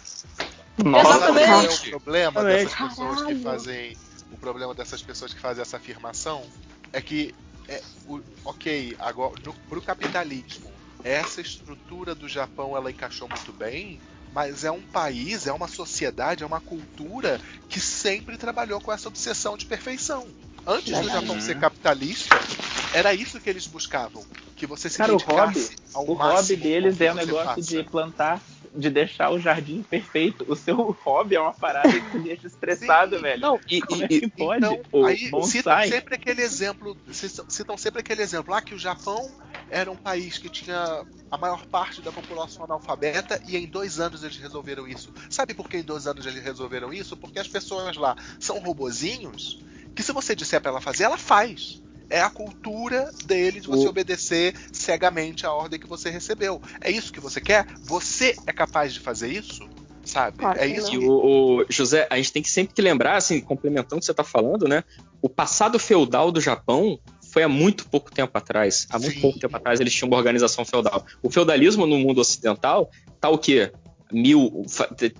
Nossa, 0.84 1.16
Exatamente. 1.16 1.92
é 1.92 1.96
o 1.96 2.00
problema 2.00 2.40
Exatamente. 2.40 2.64
dessas 2.64 2.88
pessoas 2.88 3.14
Caralho. 3.16 3.36
que 3.36 3.42
fazem. 3.42 3.96
O 4.30 4.36
problema 4.38 4.74
dessas 4.74 5.02
pessoas 5.02 5.34
que 5.34 5.40
fazem 5.40 5.62
essa 5.62 5.76
afirmação 5.76 6.42
é 6.92 7.00
que, 7.00 7.34
é, 7.68 7.82
o, 8.06 8.20
ok, 8.44 8.96
agora, 8.98 9.34
no, 9.44 9.52
pro 9.68 9.80
capitalismo, 9.82 10.72
essa 11.04 11.40
estrutura 11.40 12.14
do 12.14 12.28
Japão 12.28 12.76
ela 12.76 12.90
encaixou 12.90 13.28
muito 13.28 13.52
bem, 13.52 14.00
mas 14.32 14.64
é 14.64 14.70
um 14.70 14.82
país, 14.82 15.46
é 15.46 15.52
uma 15.52 15.68
sociedade, 15.68 16.42
é 16.42 16.46
uma 16.46 16.60
cultura 16.60 17.40
que 17.68 17.80
sempre 17.80 18.36
trabalhou 18.36 18.80
com 18.80 18.92
essa 18.92 19.08
obsessão 19.08 19.56
de 19.56 19.66
perfeição. 19.66 20.26
Antes 20.66 20.98
do 20.98 21.08
Japão 21.08 21.40
ser 21.40 21.58
capitalista, 21.58 22.38
era 22.94 23.12
isso 23.12 23.40
que 23.40 23.50
eles 23.50 23.66
buscavam, 23.66 24.24
que 24.54 24.66
você 24.66 24.88
se 24.88 24.98
Cara, 24.98 25.12
o 25.14 25.18
hobby, 25.18 25.68
o 25.94 26.12
hobby 26.14 26.56
deles 26.56 27.00
é 27.00 27.10
o 27.10 27.14
negócio 27.14 27.62
de 27.62 27.82
plantar, 27.82 28.40
de 28.74 28.88
deixar 28.88 29.30
o 29.30 29.40
jardim 29.40 29.82
perfeito. 29.82 30.44
O 30.48 30.54
seu 30.54 30.76
hobby 31.04 31.34
é 31.34 31.40
uma 31.40 31.52
parada 31.52 31.90
que 31.90 32.10
te 32.10 32.18
deixa 32.18 32.46
estressado, 32.46 33.16
Sim. 33.16 33.22
velho. 33.22 33.42
Não, 33.42 33.60
e, 33.68 33.80
Como 33.80 34.04
é 34.04 34.08
que 34.08 34.28
pode? 34.28 34.64
Então, 34.64 35.04
aí 35.04 35.30
citam 35.42 35.82
sempre 35.84 36.14
aquele 36.14 36.42
exemplo, 36.42 36.96
citam 37.10 37.76
sempre 37.76 38.00
aquele 38.00 38.22
exemplo, 38.22 38.54
ah, 38.54 38.62
que 38.62 38.74
o 38.74 38.78
Japão 38.78 39.28
era 39.72 39.90
um 39.90 39.96
país 39.96 40.36
que 40.36 40.50
tinha 40.50 41.02
a 41.30 41.38
maior 41.38 41.64
parte 41.66 42.02
da 42.02 42.12
população 42.12 42.64
analfabeta 42.64 43.42
e 43.48 43.56
em 43.56 43.66
dois 43.66 43.98
anos 43.98 44.22
eles 44.22 44.36
resolveram 44.36 44.86
isso. 44.86 45.10
Sabe 45.30 45.54
por 45.54 45.68
que 45.68 45.78
em 45.78 45.82
dois 45.82 46.06
anos 46.06 46.26
eles 46.26 46.44
resolveram 46.44 46.92
isso? 46.92 47.16
Porque 47.16 47.38
as 47.38 47.48
pessoas 47.48 47.96
lá 47.96 48.14
são 48.38 48.58
robozinhos 48.60 49.64
que 49.94 50.02
se 50.02 50.12
você 50.12 50.36
disser 50.36 50.60
para 50.60 50.72
ela 50.72 50.80
fazer, 50.80 51.04
ela 51.04 51.16
faz. 51.16 51.82
É 52.10 52.20
a 52.20 52.28
cultura 52.28 53.10
dele 53.24 53.60
de 53.60 53.66
você 53.66 53.86
o... 53.86 53.88
obedecer 53.88 54.54
cegamente 54.70 55.46
a 55.46 55.52
ordem 55.52 55.80
que 55.80 55.88
você 55.88 56.10
recebeu. 56.10 56.60
É 56.78 56.90
isso 56.90 57.10
que 57.10 57.20
você 57.20 57.40
quer? 57.40 57.66
Você 57.84 58.36
é 58.46 58.52
capaz 58.52 58.92
de 58.92 59.00
fazer 59.00 59.32
isso? 59.32 59.66
Sabe? 60.04 60.36
Claro 60.36 60.58
é 60.58 60.66
isso. 60.66 60.92
E 60.92 60.98
o, 60.98 61.60
o, 61.60 61.66
José, 61.70 62.06
a 62.10 62.16
gente 62.16 62.32
tem 62.32 62.42
que 62.42 62.50
sempre 62.50 62.74
que 62.74 62.82
lembrar, 62.82 63.16
assim, 63.16 63.40
complementando 63.40 63.96
o 63.96 64.00
que 64.00 64.04
você 64.04 64.10
está 64.10 64.24
falando, 64.24 64.68
né? 64.68 64.84
O 65.22 65.28
passado 65.30 65.78
feudal 65.78 66.30
do 66.30 66.40
Japão 66.40 67.00
foi 67.32 67.42
há 67.42 67.48
muito 67.48 67.88
pouco 67.88 68.12
tempo 68.12 68.36
atrás. 68.36 68.86
Há 68.90 68.98
muito 68.98 69.14
Sim. 69.14 69.20
pouco 69.20 69.38
tempo 69.38 69.56
atrás 69.56 69.80
eles 69.80 69.92
tinham 69.94 70.08
uma 70.08 70.18
organização 70.18 70.66
feudal. 70.66 71.04
O 71.22 71.30
feudalismo 71.30 71.86
no 71.86 71.98
mundo 71.98 72.20
ocidental 72.20 72.90
tá 73.18 73.30
o 73.30 73.38
quê? 73.38 73.72
Mil, 74.12 74.66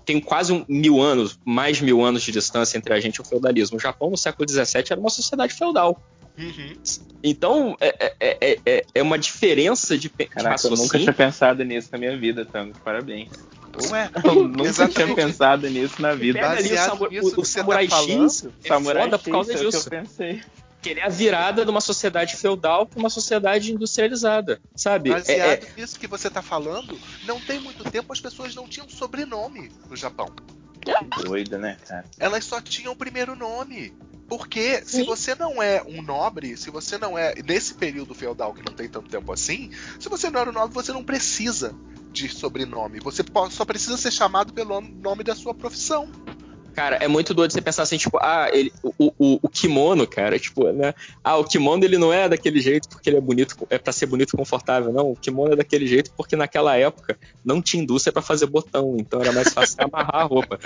tem 0.05 0.21
quase 0.21 0.53
um, 0.53 0.63
mil 0.69 1.01
anos, 1.01 1.41
mais 1.43 1.81
mil 1.81 2.05
anos 2.05 2.23
de 2.23 2.31
distância 2.31 2.77
entre 2.77 2.93
a 2.93 3.01
gente 3.01 3.17
e 3.17 3.21
o 3.23 3.25
feudalismo. 3.25 3.79
O 3.79 3.81
Japão, 3.81 4.11
no 4.11 4.19
século 4.19 4.47
XVII, 4.47 4.85
era 4.91 5.01
uma 5.01 5.09
sociedade 5.09 5.55
feudal. 5.55 5.99
Uhum. 6.39 6.75
Então, 7.25 7.77
é, 7.81 8.15
é, 8.21 8.59
é, 8.67 8.85
é, 8.95 9.03
uma 9.03 9.19
diferença 9.19 9.97
de, 9.97 10.11
Caraca, 10.11 10.57
de 10.57 10.65
eu 10.69 10.77
nunca 10.77 10.99
tinha 10.99 11.13
pensado 11.15 11.65
nisso 11.65 11.89
na 11.93 11.97
minha 11.97 12.15
vida, 12.15 12.45
Tango. 12.45 12.79
Parabéns. 12.85 13.31
Ué, 13.91 14.11
eu 14.23 14.47
nunca 14.49 14.69
exatamente. 14.69 15.15
tinha 15.15 15.15
pensado 15.15 15.71
nisso 15.71 16.03
na 16.03 16.15
vida. 16.15 16.39
Pega 16.39 16.59
ali 16.59 16.73
o, 16.75 16.77
samu 16.77 17.05
o, 17.05 17.41
o 17.41 17.45
Samurai 17.47 17.89
tá 17.89 18.03
X, 18.03 18.47
é 18.63 18.69
Samurai 18.69 19.05
foda 19.05 19.17
X, 19.17 19.25
por 19.25 19.31
causa 19.31 19.55
disso. 19.55 19.89
Que 19.89 19.97
eu 19.97 20.01
pensei 20.03 20.43
que 20.83 20.91
ele 20.91 21.01
é 21.01 21.05
a 21.05 21.09
virada 21.09 21.65
de 21.65 21.71
uma 21.71 21.81
sociedade 21.81 22.37
feudal 22.37 22.85
para 22.85 22.99
uma 22.99 23.09
sociedade 23.09 23.73
industrializada, 23.73 24.61
sabe? 24.75 25.11
Baseado 25.11 25.65
é, 25.65 25.69
é... 25.69 25.81
nisso 25.81 25.99
que 25.99 26.09
você 26.09 26.27
está 26.27 26.43
falando, 26.43 26.99
não 27.25 27.41
tem 27.41 27.61
muito 27.61 27.85
tempo 27.85 28.13
as 28.13 28.21
pessoas 28.21 28.55
não 28.55 28.67
tinham 28.67 28.89
sobrenome 28.89 29.71
no 29.89 29.97
Japão. 29.97 30.29
Que 30.81 31.23
doida, 31.23 31.57
né, 31.57 31.77
cara? 31.87 32.05
Elas 32.19 32.45
só 32.45 32.61
tinham 32.61 32.93
o 32.93 32.97
primeiro 32.97 33.37
nome. 33.37 33.95
Porque 34.29 34.83
se 34.85 35.05
você 35.05 35.35
não 35.35 35.63
é 35.63 35.83
um 35.83 36.01
nobre, 36.01 36.57
se 36.57 36.71
você 36.71 36.97
não 36.97 37.19
é. 37.19 37.35
Nesse 37.43 37.75
período 37.75 38.15
feudal 38.15 38.55
que 38.55 38.63
não 38.67 38.75
tem 38.75 38.89
tanto 38.89 39.09
tempo 39.09 39.31
assim, 39.31 39.71
se 40.01 40.09
você 40.09 40.31
não 40.31 40.41
era 40.41 40.51
um 40.51 40.55
nobre, 40.55 40.75
você 40.75 40.91
não 40.91 41.05
precisa 41.05 41.75
de 42.11 42.29
sobrenome. 42.31 42.99
Você 43.01 43.23
só 43.51 43.65
precisa 43.65 43.97
ser 43.99 44.11
chamado 44.11 44.53
pelo 44.53 44.81
nome 44.81 45.23
da 45.23 45.35
sua 45.35 45.55
profissão. 45.55 46.11
Cara, 46.75 46.97
é 46.97 47.09
muito 47.09 47.35
doido 47.35 47.53
você 47.53 47.61
pensar 47.61 47.83
assim, 47.83 47.99
tipo, 47.99 48.19
ah, 48.21 48.49
ele, 48.53 48.73
o, 48.83 49.13
o, 49.19 49.39
o, 49.43 49.49
kimono, 49.49 50.07
cara, 50.07 50.39
tipo, 50.39 50.71
né? 50.73 50.95
Ah, 51.23 51.37
o 51.37 51.45
kimono 51.45 51.85
ele 51.85 51.99
não 51.99 52.13
é 52.13 52.29
daquele 52.29 52.61
jeito 52.61 52.89
porque 52.89 53.11
ele 53.11 53.19
é 53.19 53.21
bonito, 53.21 53.57
é 53.69 53.79
para 53.79 53.93
ser 53.93 54.07
bonito 54.07 54.35
e 54.35 54.37
confortável, 54.37 54.93
não. 54.93 55.11
O 55.11 55.17
kimono 55.17 55.53
é 55.53 55.57
daquele 55.57 55.87
jeito 55.87 56.11
porque 56.17 56.35
naquela 56.35 56.77
época 56.77 57.19
não 57.45 57.61
tinha 57.61 57.83
indústria 57.83 58.13
para 58.13 58.23
fazer 58.23 58.47
botão, 58.47 58.97
então 58.99 59.21
era 59.21 59.33
mais 59.33 59.53
fácil 59.53 59.77
amarrar 59.85 60.23
a 60.23 60.25
roupa. 60.25 60.59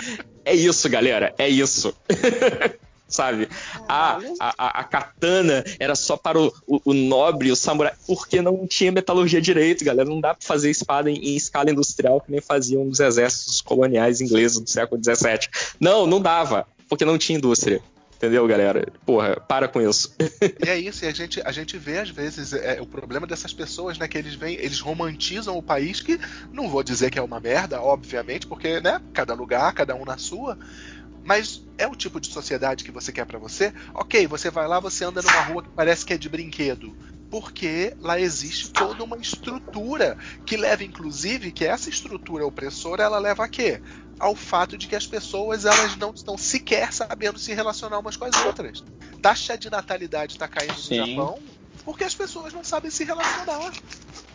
É 0.45 0.55
isso, 0.55 0.89
galera, 0.89 1.35
é 1.39 1.49
isso. 1.49 1.95
sabe? 3.09 3.49
A, 3.89 4.19
a, 4.41 4.81
a, 4.81 4.85
katana 4.85 5.65
era 5.79 5.95
só 5.95 6.17
para 6.17 6.41
o, 6.41 6.53
o, 6.67 6.81
o, 6.87 6.95
nobre, 6.95 7.51
o 7.51 7.57
samurai, 7.57 7.93
porque 8.07 8.43
não 8.43 8.67
tinha 8.67 8.93
metalurgia 8.93 9.41
direito, 9.41 9.85
galera. 9.85 10.09
Não 10.09 10.21
dá 10.21 10.35
para 10.35 10.47
fazer 10.47 10.71
espada 10.71 11.11
em, 11.11 11.17
em, 11.17 11.37
escala 11.37 11.71
industrial 11.71 12.21
que 12.21 12.31
nem 12.31 12.41
faziam 12.41 12.85
nos 12.85 13.01
exércitos 13.01 13.61
coloniais 13.61 14.21
ingleses 14.21 14.59
do 14.59 14.69
século 14.69 15.01
XVII. 15.03 15.49
Não, 15.81 16.07
não 16.07 16.21
dava, 16.21 16.67
porque 16.89 17.05
não 17.05 17.19
tinha 17.19 17.39
indústria. 17.39 17.81
Entendeu, 18.17 18.47
galera? 18.47 18.91
Porra, 19.05 19.39
para 19.39 19.69
com 19.69 19.79
isso. 19.81 20.15
e 20.65 20.69
é 20.69 20.79
isso, 20.79 21.05
e 21.05 21.09
a 21.09 21.13
gente, 21.13 21.41
a 21.45 21.53
gente 21.53 21.77
vê 21.77 21.99
às 21.99 22.09
vezes 22.09 22.55
é, 22.55 22.81
o 22.81 22.87
problema 22.87 23.27
dessas 23.27 23.53
pessoas, 23.53 23.99
né? 23.99 24.09
Que 24.09 24.17
eles 24.17 24.35
vêm, 24.35 24.55
eles 24.55 24.81
romantizam 24.81 25.57
o 25.57 25.63
país, 25.63 26.01
que 26.01 26.19
não 26.51 26.67
vou 26.67 26.83
dizer 26.83 27.11
que 27.11 27.19
é 27.19 27.23
uma 27.23 27.39
merda, 27.39 27.81
obviamente, 27.81 28.47
porque, 28.47 28.81
né, 28.81 29.03
cada 29.13 29.35
lugar, 29.35 29.73
cada 29.75 29.95
um 29.95 30.05
na 30.05 30.17
sua. 30.17 30.59
Mas 31.27 31.61
é 31.77 31.89
o 31.89 31.97
tipo 31.97 32.21
de 32.21 32.29
sociedade 32.29 32.85
que 32.85 32.93
você 32.93 33.11
quer 33.11 33.27
para 33.27 33.37
você? 33.37 33.75
Ok, 33.93 34.29
você 34.29 34.49
vai 34.49 34.69
lá, 34.69 34.79
você 34.79 35.05
anda 35.05 35.21
numa 35.21 35.41
rua 35.41 35.63
que 35.65 35.69
parece 35.71 36.07
que 36.07 36.13
é 36.13 36.19
de 36.19 36.29
brinquedo. 36.29 36.97
Porque 37.29 37.93
lá 37.99 38.21
existe 38.21 38.71
toda 38.71 39.03
uma 39.03 39.17
estrutura 39.17 40.17
que 40.47 40.57
leva, 40.57 40.85
inclusive, 40.85 41.51
que 41.51 41.65
essa 41.65 41.91
estrutura 41.91 42.47
opressora, 42.47 43.03
ela 43.03 43.19
leva 43.19 43.45
a 43.45 43.49
quê? 43.49 43.83
Ao 44.21 44.37
fato 44.37 44.79
de 44.79 44.87
que 44.87 44.95
as 44.95 45.05
pessoas 45.05 45.65
elas 45.65 45.97
não 45.97 46.13
estão 46.13 46.39
sequer 46.39 46.93
sabendo 46.93 47.41
se 47.41 47.53
relacionar 47.53 47.99
umas 47.99 48.17
com 48.17 48.27
as 48.27 48.45
outras. 48.45 48.85
Taxa 49.21 49.59
de 49.59 49.69
natalidade 49.69 50.35
está 50.35 50.47
caindo 50.47 50.79
Sim. 50.79 51.01
no 51.01 51.07
Japão 51.07 51.43
porque 51.85 52.05
as 52.05 52.15
pessoas 52.15 52.53
não 52.53 52.65
sabem 52.65 52.91
se 52.91 53.05
relacionar. 53.05 53.73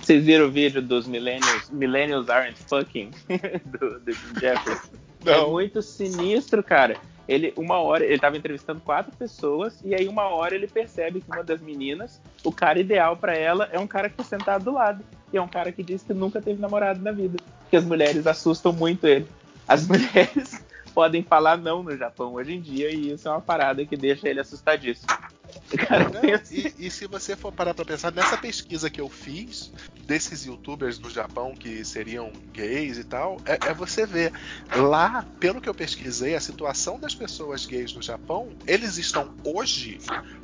Vocês 0.01 0.23
viram 0.23 0.47
o 0.47 0.51
vídeo 0.51 0.81
dos 0.81 1.07
millennials? 1.07 1.69
Millennials 1.69 2.29
aren't 2.29 2.57
fucking 2.67 3.11
do, 3.65 3.99
do 3.99 4.39
Jeffrey. 4.39 4.77
É 5.25 5.31
não. 5.31 5.47
É 5.47 5.49
muito 5.49 5.81
sinistro, 5.81 6.63
cara. 6.63 6.97
Ele, 7.27 7.53
uma 7.55 7.79
hora, 7.79 8.03
ele 8.03 8.19
tava 8.19 8.35
entrevistando 8.35 8.81
quatro 8.81 9.15
pessoas, 9.15 9.79
e 9.85 9.95
aí 9.95 10.07
uma 10.07 10.25
hora 10.25 10.53
ele 10.53 10.67
percebe 10.67 11.21
que 11.21 11.31
uma 11.31 11.43
das 11.43 11.61
meninas, 11.61 12.19
o 12.43 12.51
cara 12.51 12.79
ideal 12.79 13.15
para 13.15 13.35
ela 13.35 13.69
é 13.71 13.79
um 13.79 13.87
cara 13.87 14.09
que 14.09 14.17
tá 14.17 14.23
sentado 14.23 14.65
do 14.65 14.71
lado. 14.71 15.03
E 15.31 15.37
é 15.37 15.41
um 15.41 15.47
cara 15.47 15.71
que 15.71 15.81
diz 15.81 16.03
que 16.03 16.13
nunca 16.13 16.41
teve 16.41 16.59
namorado 16.59 17.01
na 17.01 17.11
vida. 17.11 17.37
Que 17.69 17.77
as 17.77 17.85
mulheres 17.85 18.27
assustam 18.27 18.73
muito 18.73 19.07
ele. 19.07 19.27
As 19.67 19.87
mulheres 19.87 20.61
podem 20.93 21.23
falar 21.23 21.57
não 21.57 21.83
no 21.83 21.95
Japão 21.95 22.33
hoje 22.33 22.53
em 22.53 22.59
dia, 22.59 22.91
e 22.91 23.13
isso 23.13 23.27
é 23.27 23.31
uma 23.31 23.39
parada 23.39 23.85
que 23.85 23.95
deixa 23.95 24.27
ele 24.27 24.41
assustadíssimo. 24.41 25.07
Cara, 25.87 26.09
Não, 26.09 26.21
e, 26.51 26.73
e, 26.87 26.91
se 26.91 27.07
você 27.07 27.35
for 27.35 27.51
parar 27.51 27.73
pra 27.73 27.85
pensar, 27.85 28.11
nessa 28.11 28.37
pesquisa 28.37 28.89
que 28.89 28.99
eu 28.99 29.09
fiz 29.09 29.71
desses 30.05 30.45
youtubers 30.45 30.97
do 30.97 31.09
Japão 31.09 31.53
que 31.55 31.83
seriam 31.85 32.31
gays 32.51 32.97
e 32.97 33.03
tal, 33.03 33.41
é, 33.45 33.69
é, 33.69 33.73
você 33.73 34.05
ver. 34.05 34.33
Lá, 34.75 35.23
pelo 35.39 35.61
que 35.61 35.69
eu 35.69 35.73
pesquisei, 35.73 36.35
a 36.35 36.41
situação 36.41 36.99
das 36.99 37.15
pessoas 37.15 37.65
gays 37.65 37.93
no 37.93 38.01
Japão, 38.01 38.49
eles 38.67 38.97
estão 38.97 39.33
hoje 39.43 39.99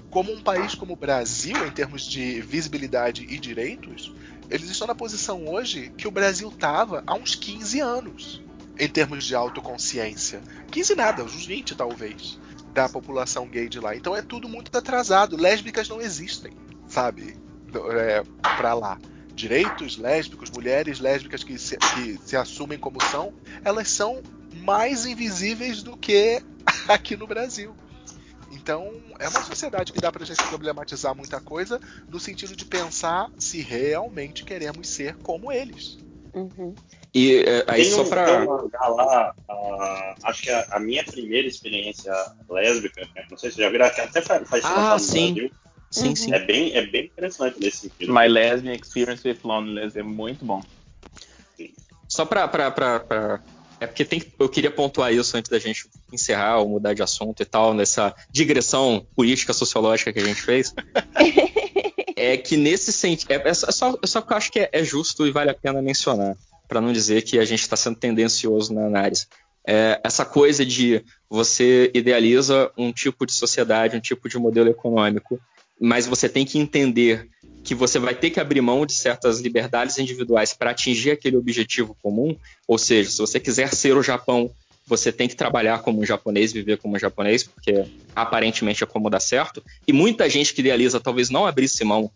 como 0.09 0.31
um 0.31 0.41
país 0.41 0.73
como 0.73 0.93
o 0.93 0.97
Brasil, 0.97 1.57
em 1.67 1.71
termos 1.71 2.03
de 2.03 2.41
visibilidade 2.41 3.25
e 3.29 3.37
direitos, 3.37 4.13
eles 4.49 4.69
estão 4.69 4.87
na 4.87 4.95
posição 4.95 5.45
hoje 5.47 5.91
que 5.97 6.07
o 6.07 6.11
Brasil 6.11 6.49
tava 6.51 7.03
há 7.05 7.13
uns 7.13 7.35
15 7.35 7.81
anos 7.81 8.41
em 8.79 8.87
termos 8.87 9.25
de 9.25 9.35
autoconsciência. 9.35 10.41
15 10.71 10.95
nada, 10.95 11.23
uns 11.23 11.45
20 11.45 11.75
talvez 11.75 12.39
da 12.77 12.87
população 12.87 13.47
gay 13.47 13.67
de 13.67 13.79
lá. 13.79 13.95
Então 13.95 14.15
é 14.15 14.21
tudo 14.21 14.47
muito 14.47 14.75
atrasado. 14.77 15.35
Lésbicas 15.35 15.89
não 15.89 15.99
existem, 15.99 16.51
sabe? 16.87 17.35
É, 17.91 18.21
pra 18.55 18.75
lá. 18.75 18.99
Direitos 19.33 19.97
lésbicos, 19.97 20.51
mulheres 20.51 20.99
lésbicas 20.99 21.43
que 21.43 21.57
se, 21.57 21.75
que 21.75 22.19
se 22.23 22.37
assumem 22.37 22.77
como 22.77 23.01
são, 23.05 23.33
elas 23.65 23.89
são 23.89 24.21
mais 24.63 25.07
invisíveis 25.07 25.81
do 25.81 25.97
que 25.97 26.39
aqui 26.87 27.17
no 27.17 27.25
Brasil. 27.25 27.75
Então, 28.51 28.93
é 29.17 29.27
uma 29.27 29.43
sociedade 29.43 29.91
que 29.91 29.99
dá 29.99 30.11
pra 30.11 30.23
gente 30.23 30.43
problematizar 30.43 31.15
muita 31.15 31.41
coisa 31.41 31.81
no 32.07 32.19
sentido 32.19 32.55
de 32.55 32.63
pensar 32.63 33.31
se 33.39 33.59
realmente 33.59 34.45
queremos 34.45 34.87
ser 34.87 35.15
como 35.17 35.51
eles. 35.51 35.97
Uhum. 36.31 36.75
E 37.13 37.37
é, 37.37 37.63
aí 37.67 37.83
Tem 37.83 37.91
só 37.91 38.03
um, 38.03 38.09
pra. 38.09 38.25
tem 38.25 38.35
um 38.35 38.45
mangá 38.45 38.87
lá, 38.87 39.33
uh, 39.49 40.15
acho 40.23 40.43
que 40.43 40.49
a, 40.49 40.67
a, 40.71 40.79
minha 40.79 41.03
primeira 41.03 41.47
experiência 41.47 42.13
lésbica, 42.49 43.01
né, 43.15 43.25
não 43.29 43.37
sei 43.37 43.51
se 43.51 43.57
já 43.57 43.69
viram, 43.69 43.89
que 43.89 44.01
até 44.01 44.21
faz, 44.21 44.47
faz 44.47 44.65
ah, 44.65 44.99
sim. 44.99 45.33
Brasil. 45.33 45.51
Sim, 45.89 46.09
uhum. 46.09 46.15
sim. 46.15 46.33
É 46.33 46.39
bem, 46.39 46.75
é 46.75 46.85
bem 46.85 47.05
interessante 47.05 47.59
nesse 47.59 47.89
sentido. 47.89 48.13
My 48.13 48.27
Lesbian 48.27 48.73
Experience 48.75 49.27
with 49.27 49.39
Loneliness 49.43 49.95
é 49.95 50.03
muito 50.03 50.43
bom. 50.43 50.61
Só 52.09 52.25
pra, 52.25 52.47
pra, 52.47 52.71
pra, 52.71 52.99
pra 52.99 53.41
é 53.79 53.85
porque 53.85 54.03
tem, 54.03 54.23
eu 54.39 54.49
queria 54.49 54.71
pontuar 54.71 55.13
isso 55.13 55.37
antes 55.37 55.51
da 55.51 55.59
gente 55.59 55.87
encerrar 56.11 56.59
ou 56.59 56.69
mudar 56.69 56.93
de 56.93 57.03
assunto 57.03 57.41
e 57.41 57.45
tal, 57.45 57.73
nessa 57.73 58.13
digressão 58.31 59.05
política 59.15 59.53
sociológica 59.53 60.11
que 60.11 60.19
a 60.19 60.25
gente 60.25 60.41
fez. 60.41 60.73
é 62.15 62.37
que 62.37 62.57
nesse 62.57 62.91
sentido. 62.91 63.31
É, 63.31 63.49
é, 63.49 63.53
só, 63.53 63.97
é 64.01 64.07
só 64.07 64.21
que 64.21 64.33
eu 64.33 64.37
acho 64.37 64.51
que 64.51 64.59
é, 64.59 64.69
é 64.71 64.83
justo 64.83 65.27
e 65.27 65.31
vale 65.31 65.51
a 65.51 65.53
pena 65.53 65.81
mencionar, 65.81 66.35
para 66.67 66.81
não 66.81 66.91
dizer 66.91 67.21
que 67.23 67.39
a 67.39 67.45
gente 67.45 67.61
está 67.61 67.75
sendo 67.75 67.97
tendencioso 67.97 68.73
na 68.73 68.85
análise. 68.85 69.27
É, 69.65 69.99
essa 70.03 70.23
coisa 70.23 70.65
de 70.65 71.03
você 71.29 71.91
idealiza 71.93 72.71
um 72.77 72.91
tipo 72.91 73.25
de 73.25 73.33
sociedade, 73.33 73.97
um 73.97 73.99
tipo 73.99 74.29
de 74.29 74.37
modelo 74.37 74.69
econômico, 74.69 75.39
mas 75.79 76.07
você 76.07 76.29
tem 76.29 76.45
que 76.45 76.57
entender 76.57 77.27
que 77.63 77.75
você 77.75 77.99
vai 77.99 78.15
ter 78.15 78.29
que 78.29 78.39
abrir 78.39 78.61
mão 78.61 78.85
de 78.85 78.93
certas 78.93 79.41
liberdades 79.41 79.97
individuais 79.97 80.53
para 80.53 80.71
atingir 80.71 81.11
aquele 81.11 81.35
objetivo 81.35 81.97
comum. 82.01 82.35
Ou 82.65 82.77
seja, 82.77 83.09
se 83.09 83.17
você 83.17 83.41
quiser 83.41 83.73
ser 83.73 83.97
o 83.97 84.01
Japão, 84.01 84.49
você 84.85 85.11
tem 85.11 85.27
que 85.27 85.35
trabalhar 85.35 85.79
como 85.79 85.99
um 85.99 86.05
japonês, 86.05 86.53
viver 86.53 86.77
como 86.77 86.95
um 86.95 86.99
japonês, 86.99 87.43
porque 87.43 87.85
aparentemente 88.15 88.85
é 88.85 88.87
como 88.87 89.09
dá 89.09 89.19
certo. 89.19 89.61
E 89.85 89.91
muita 89.91 90.29
gente 90.29 90.53
que 90.53 90.61
idealiza 90.61 91.01
talvez 91.01 91.29
não 91.29 91.45
abrisse 91.45 91.83
mão 91.83 92.09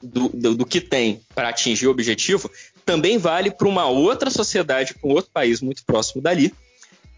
do, 0.00 0.28
do, 0.28 0.54
do 0.54 0.66
que 0.66 0.80
tem 0.80 1.20
para 1.34 1.48
atingir 1.48 1.88
o 1.88 1.90
objetivo, 1.90 2.48
também 2.84 3.18
vale 3.18 3.50
para 3.50 3.68
uma 3.68 3.86
outra 3.86 4.30
sociedade, 4.30 4.94
para 4.94 5.08
um 5.08 5.12
outro 5.12 5.30
país 5.32 5.60
muito 5.60 5.84
próximo 5.84 6.22
dali, 6.22 6.52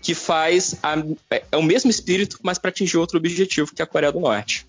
que 0.00 0.14
faz 0.14 0.76
a, 0.82 0.96
é 1.30 1.56
o 1.56 1.62
mesmo 1.62 1.90
espírito, 1.90 2.38
mas 2.42 2.58
para 2.58 2.68
atingir 2.68 2.98
outro 2.98 3.18
objetivo, 3.18 3.74
que 3.74 3.80
é 3.80 3.84
a 3.84 3.86
Coreia 3.86 4.12
do 4.12 4.20
Norte. 4.20 4.66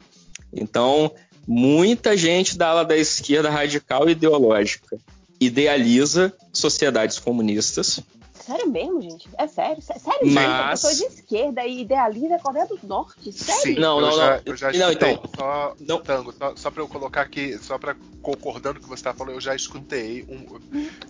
Então, 0.53 1.11
muita 1.45 2.15
gente 2.15 2.57
da 2.57 2.69
ala 2.69 2.85
da 2.85 2.97
esquerda 2.97 3.49
radical 3.49 4.07
e 4.07 4.13
ideológica 4.13 4.97
idealiza 5.39 6.33
sociedades 6.53 7.19
comunistas. 7.19 7.99
Sério 8.45 8.69
mesmo, 8.69 9.01
gente? 9.01 9.27
É 9.39 9.47
sério? 9.47 9.81
Sério, 9.81 10.03
Mas... 10.21 10.45
gente? 10.45 10.69
Eu 10.69 10.77
sou 10.77 10.93
de 10.93 11.15
esquerda 11.15 11.65
e 11.65 11.81
idealiza 11.81 12.35
a 12.35 12.39
Coreia 12.39 12.67
do 12.67 12.79
Norte? 12.83 13.31
Sério? 13.31 13.61
Sim, 13.61 13.75
não, 13.75 13.99
não, 13.99 14.11
eu 14.11 14.17
já, 14.17 14.29
não. 14.29 14.41
Eu 14.45 14.57
já 14.57 14.71
não, 14.71 14.91
então, 14.91 15.23
só, 15.35 15.75
não. 15.79 16.01
Tango, 16.01 16.31
só, 16.31 16.55
só 16.55 16.69
para 16.69 16.83
eu 16.83 16.87
colocar 16.87 17.21
aqui, 17.21 17.57
só 17.57 17.79
para 17.79 17.95
concordando 18.21 18.75
com 18.75 18.81
o 18.81 18.83
que 18.83 18.89
você 18.89 19.01
está 19.01 19.13
falando, 19.15 19.33
eu 19.33 19.41
já 19.41 19.55
escutei 19.55 20.23
um, 20.29 20.59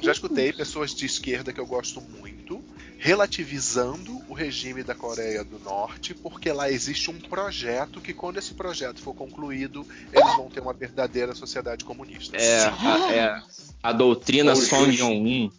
já 0.02 0.12
escutei 0.14 0.54
pessoas 0.54 0.94
de 0.94 1.06
esquerda 1.06 1.52
que 1.52 1.60
eu 1.60 1.66
gosto 1.66 2.00
muito 2.02 2.64
relativizando 2.98 4.22
o 4.30 4.34
regime 4.34 4.82
da 4.82 4.96
Coreia 4.96 5.44
do 5.44 5.60
Norte, 5.60 6.14
porque 6.14 6.52
lá 6.52 6.72
existe 6.72 7.12
um 7.12 7.20
projeto 7.20 8.00
que, 8.00 8.14
quando 8.14 8.38
esse 8.38 8.54
projeto 8.54 9.02
for 9.02 9.14
concluído, 9.14 9.86
eles 10.12 10.36
vão 10.38 10.50
ter 10.50 10.62
uma 10.62 10.74
verdadeira 10.74 11.36
sociedade 11.36 11.84
comunista. 11.84 12.38
É, 12.38 12.66
a, 12.66 13.14
é 13.14 13.44
a 13.84 13.92
doutrina 13.92 14.56
Song 14.56 14.90
Yong-un. 14.90 15.52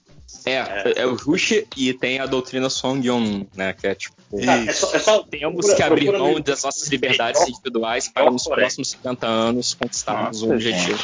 É, 0.44 0.52
é, 0.55 0.92
é, 0.96 1.06
o 1.06 1.14
Rush 1.14 1.64
e 1.76 1.92
tem 1.92 2.18
a 2.18 2.26
doutrina 2.26 2.68
Song 2.68 3.06
Yong, 3.06 3.48
né? 3.55 3.72
Que 3.72 3.88
é 3.88 3.94
tipo. 3.94 4.16
É, 4.38 4.72
só, 4.72 4.94
é 4.94 4.98
só, 4.98 5.22
temos 5.22 5.56
procura, 5.56 5.76
que 5.76 5.82
abrir 5.82 6.12
mão 6.12 6.40
das 6.40 6.62
nossas 6.64 6.88
liberdades 6.88 7.42
individuais 7.48 8.08
para 8.08 8.30
nos 8.30 8.44
próximos 8.44 8.90
50 8.90 9.26
anos 9.26 9.74
conquistarmos 9.74 10.42
um 10.42 10.52
objetivo. 10.52 10.98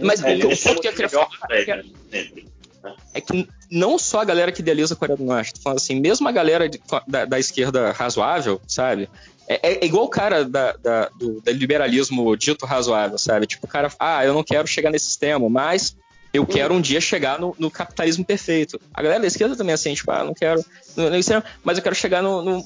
Mas 0.00 0.22
é, 0.22 0.34
o 0.36 0.56
ponto 0.56 0.80
que 0.80 0.88
eu 0.88 0.92
queria 0.92 1.08
falar. 1.08 1.28
É, 1.50 1.82
é 3.14 3.20
que 3.20 3.48
não 3.70 3.98
só 3.98 4.20
a 4.20 4.24
galera 4.24 4.52
que 4.52 4.60
idealiza 4.60 4.94
a 4.94 4.96
Coreia 4.96 5.16
do 5.16 5.24
Norte, 5.24 5.54
falando 5.60 5.78
assim, 5.78 5.98
mesmo 5.98 6.28
a 6.28 6.32
galera 6.32 6.68
de, 6.68 6.80
da, 7.08 7.24
da, 7.24 7.38
esquerda 7.38 7.92
razoável, 7.92 8.60
sabe? 8.66 9.08
É, 9.48 9.54
é, 9.54 9.84
é 9.84 9.86
igual 9.86 10.04
o 10.04 10.08
cara 10.08 10.44
da, 10.44 10.72
da, 10.72 11.08
do, 11.08 11.40
do, 11.40 11.50
liberalismo 11.50 12.36
dito 12.36 12.66
razoável, 12.66 13.18
sabe? 13.18 13.46
Tipo, 13.46 13.66
o 13.66 13.68
cara, 13.68 13.90
ah, 13.98 14.24
eu 14.24 14.34
não 14.34 14.44
quero 14.44 14.66
chegar 14.66 14.90
nesse 14.90 15.06
sistema, 15.06 15.48
mas 15.48 15.96
eu 16.34 16.44
quero 16.44 16.74
um 16.74 16.80
dia 16.80 17.00
chegar 17.00 17.38
no, 17.38 17.54
no, 17.56 17.70
capitalismo 17.70 18.24
perfeito. 18.24 18.80
A 18.92 19.00
galera 19.00 19.20
da 19.20 19.28
esquerda 19.28 19.54
também 19.54 19.70
é 19.70 19.74
assim, 19.74 19.94
tipo, 19.94 20.10
ah, 20.10 20.24
não 20.24 20.34
quero, 20.34 20.64
mas 21.62 21.78
eu 21.78 21.82
quero 21.82 21.94
chegar 21.94 22.22
no 22.22 22.60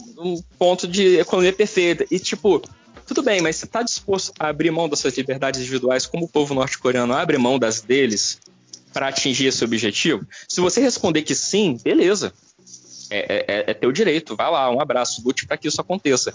ponto 0.59 0.89
de 0.89 1.19
economia 1.19 1.53
perfeita. 1.53 2.07
E, 2.11 2.19
tipo, 2.19 2.63
tudo 3.07 3.23
bem, 3.23 3.43
mas 3.43 3.57
você 3.57 3.67
está 3.67 3.83
disposto 3.83 4.33
a 4.39 4.49
abrir 4.49 4.71
mão 4.71 4.89
das 4.89 5.01
suas 5.01 5.15
liberdades 5.19 5.61
individuais 5.61 6.07
como 6.07 6.25
o 6.25 6.29
povo 6.29 6.55
norte-coreano 6.55 7.13
abre 7.13 7.37
mão 7.37 7.59
das 7.59 7.83
deles 7.83 8.41
para 8.91 9.09
atingir 9.09 9.49
esse 9.49 9.63
objetivo? 9.63 10.27
Se 10.49 10.63
você 10.63 10.81
responder 10.81 11.21
que 11.21 11.35
sim, 11.35 11.79
beleza. 11.85 12.33
É, 13.11 13.19
é, 13.19 13.45
é, 13.49 13.71
é 13.71 13.75
teu 13.75 13.93
direito, 13.93 14.35
vai 14.35 14.51
lá, 14.51 14.71
um 14.71 14.81
abraço, 14.81 15.23
lute 15.23 15.47
para 15.47 15.59
que 15.59 15.69
isso 15.69 15.81
aconteça. 15.81 16.33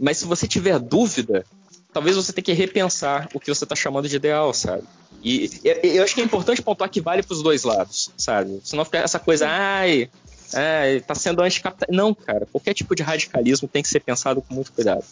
Mas 0.00 0.18
se 0.18 0.24
você 0.24 0.48
tiver 0.48 0.80
dúvida, 0.80 1.44
talvez 1.92 2.16
você 2.16 2.32
tenha 2.32 2.44
que 2.44 2.52
repensar 2.52 3.28
o 3.34 3.40
que 3.40 3.52
você 3.52 3.64
está 3.64 3.76
chamando 3.76 4.08
de 4.08 4.16
ideal, 4.16 4.52
sabe? 4.54 4.84
E, 5.22 5.50
e 5.62 5.96
eu 5.96 6.02
acho 6.02 6.14
que 6.14 6.20
é 6.20 6.24
importante 6.24 6.62
pontuar 6.62 6.90
que 6.90 7.00
vale 7.00 7.22
para 7.22 7.34
os 7.34 7.42
dois 7.42 7.62
lados, 7.62 8.10
sabe? 8.16 8.60
Senão 8.64 8.84
fica 8.84 8.98
essa 8.98 9.18
coisa, 9.18 9.46
ai, 9.48 10.10
é, 10.52 11.00
tá 11.00 11.14
sendo 11.14 11.42
anticapitalista. 11.42 11.94
Não, 11.96 12.14
cara, 12.14 12.46
qualquer 12.50 12.74
tipo 12.74 12.94
de 12.94 13.02
radicalismo 13.02 13.68
tem 13.68 13.82
que 13.82 13.88
ser 13.88 14.00
pensado 14.00 14.42
com 14.42 14.54
muito 14.54 14.72
cuidado. 14.72 15.04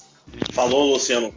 Falou, 0.53 0.93
Luciano 0.93 1.33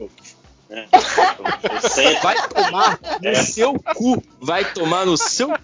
é. 0.69 0.87
Vai 2.21 2.47
tomar 2.47 2.99
no 3.21 3.29
é. 3.29 3.43
seu 3.43 3.73
cu. 3.95 4.23
Vai 4.41 4.73
tomar 4.73 5.05
no 5.05 5.15
seu 5.15 5.49
cu. 5.49 5.57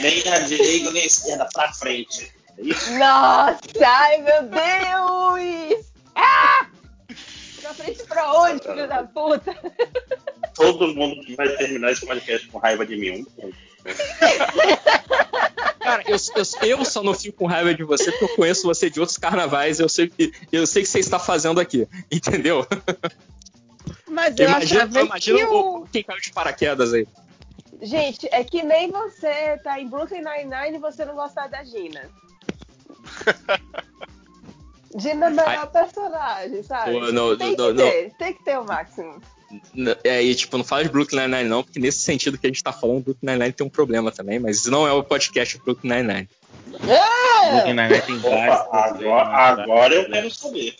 Nem 0.00 0.28
a 0.28 0.38
direita 0.40 0.90
nem 0.90 1.02
a 1.02 1.06
esquerda 1.06 1.48
pra 1.52 1.72
frente. 1.72 2.32
Nossa, 2.58 3.58
ai 3.86 4.22
meu 4.22 4.42
Deus! 4.44 5.86
Ah! 6.14 6.66
Pra 7.60 7.74
frente 7.74 8.02
pra 8.04 8.32
onde, 8.40 8.62
filho 8.62 8.88
da 8.88 9.02
puta? 9.04 9.54
Todo 10.54 10.94
mundo 10.94 11.22
vai 11.36 11.48
terminar 11.56 11.92
esse 11.92 12.06
podcast 12.06 12.46
com 12.48 12.58
raiva 12.58 12.86
de 12.86 12.96
mim. 12.96 13.26
Cara, 15.80 16.02
eu, 16.06 16.16
eu, 16.16 16.68
eu, 16.78 16.84
só 16.84 17.02
não 17.02 17.14
fico 17.14 17.38
com 17.38 17.46
raiva 17.46 17.74
de 17.74 17.84
você 17.84 18.10
porque 18.10 18.24
eu 18.24 18.36
conheço 18.36 18.66
você 18.66 18.90
de 18.90 18.98
outros 18.98 19.18
carnavais 19.18 19.78
eu 19.78 19.88
sei 19.88 20.08
que 20.08 20.32
eu 20.50 20.66
sei 20.66 20.82
que 20.82 20.88
você 20.88 20.98
está 20.98 21.18
fazendo 21.18 21.60
aqui, 21.60 21.86
entendeu? 22.10 22.66
Mas 24.08 24.38
eu 24.38 24.48
imagino, 24.48 25.00
imagino 25.00 25.38
que 25.38 25.44
o... 25.44 25.86
quem 25.92 26.02
caiu 26.02 26.20
de 26.20 26.32
paraquedas 26.32 26.92
aí. 26.92 27.06
Gente, 27.80 28.26
é 28.32 28.42
que 28.42 28.62
nem 28.62 28.90
você 28.90 29.58
tá 29.58 29.78
em 29.78 29.86
Brooklyn 29.88 30.22
Nine-Nine 30.22 30.76
e 30.76 30.80
você 30.80 31.04
não 31.04 31.14
gostar 31.14 31.46
da 31.48 31.62
Gina. 31.62 32.10
Gina 34.98 35.26
é 35.26 35.28
o 35.28 35.34
melhor 35.34 35.70
personagem, 35.70 36.62
sabe? 36.62 36.92
Pô, 36.92 37.12
não, 37.12 37.36
tem, 37.36 37.56
não, 37.56 37.56
que 37.56 37.72
não, 37.74 37.90
ter, 37.90 38.12
tem 38.18 38.32
que 38.32 38.42
ter 38.44 38.58
o 38.58 38.64
máximo. 38.64 39.20
É, 40.02 40.22
e 40.22 40.34
tipo, 40.34 40.56
não 40.56 40.64
fala 40.64 40.84
de 40.84 40.88
Brooklyn 40.88 41.22
Nine-Nine 41.22 41.48
não, 41.48 41.62
porque 41.62 41.78
nesse 41.78 42.00
sentido 42.00 42.38
que 42.38 42.46
a 42.46 42.50
gente 42.50 42.62
tá 42.62 42.72
falando, 42.72 43.04
Brooklyn 43.04 43.32
Nine-Nine 43.32 43.52
tem 43.52 43.66
um 43.66 43.70
problema 43.70 44.10
também, 44.10 44.38
mas 44.38 44.66
não 44.66 44.86
é 44.86 44.92
o 44.92 45.04
podcast 45.04 45.58
Brooklyn 45.58 45.92
Nine-Nine. 45.92 46.28
É! 46.88 47.50
Brooklyn 47.52 47.74
Nine-Nine 47.74 48.02
tem 48.02 48.18
vários 48.18 48.60
agora, 48.72 49.62
agora 49.62 49.94
eu 49.94 50.10
quero 50.10 50.30
saber. 50.30 50.74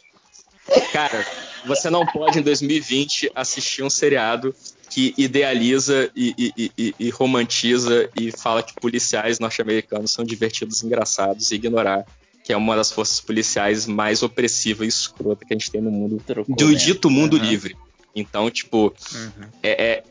Cara, 0.92 1.24
você 1.64 1.90
não 1.90 2.04
pode 2.06 2.38
em 2.38 2.42
2020 2.42 3.30
assistir 3.34 3.82
um 3.84 3.90
seriado 3.90 4.54
que 4.90 5.14
idealiza 5.16 6.10
e, 6.16 6.34
e, 6.56 6.72
e, 6.76 6.94
e 6.98 7.10
romantiza 7.10 8.08
e 8.18 8.32
fala 8.32 8.62
que 8.62 8.74
policiais 8.74 9.38
norte-americanos 9.38 10.10
são 10.10 10.24
divertidos, 10.24 10.82
engraçados 10.82 11.50
e 11.50 11.56
ignorar 11.56 12.04
que 12.46 12.52
é 12.52 12.56
uma 12.56 12.76
das 12.76 12.92
forças 12.92 13.20
policiais 13.20 13.86
mais 13.86 14.22
opressivas 14.22 14.86
e 14.86 14.88
escrota 14.88 15.44
que 15.44 15.52
a 15.52 15.58
gente 15.58 15.68
tem 15.68 15.80
no 15.80 15.90
mundo, 15.90 16.22
Trocou, 16.24 16.54
do 16.54 16.68
né? 16.68 16.74
dito 16.76 17.10
mundo 17.10 17.36
uhum. 17.36 17.42
livre. 17.42 17.76
Então, 18.14 18.48
tipo, 18.48 18.94
uhum. 19.12 19.48
é, 19.64 19.84
é, 19.84 20.04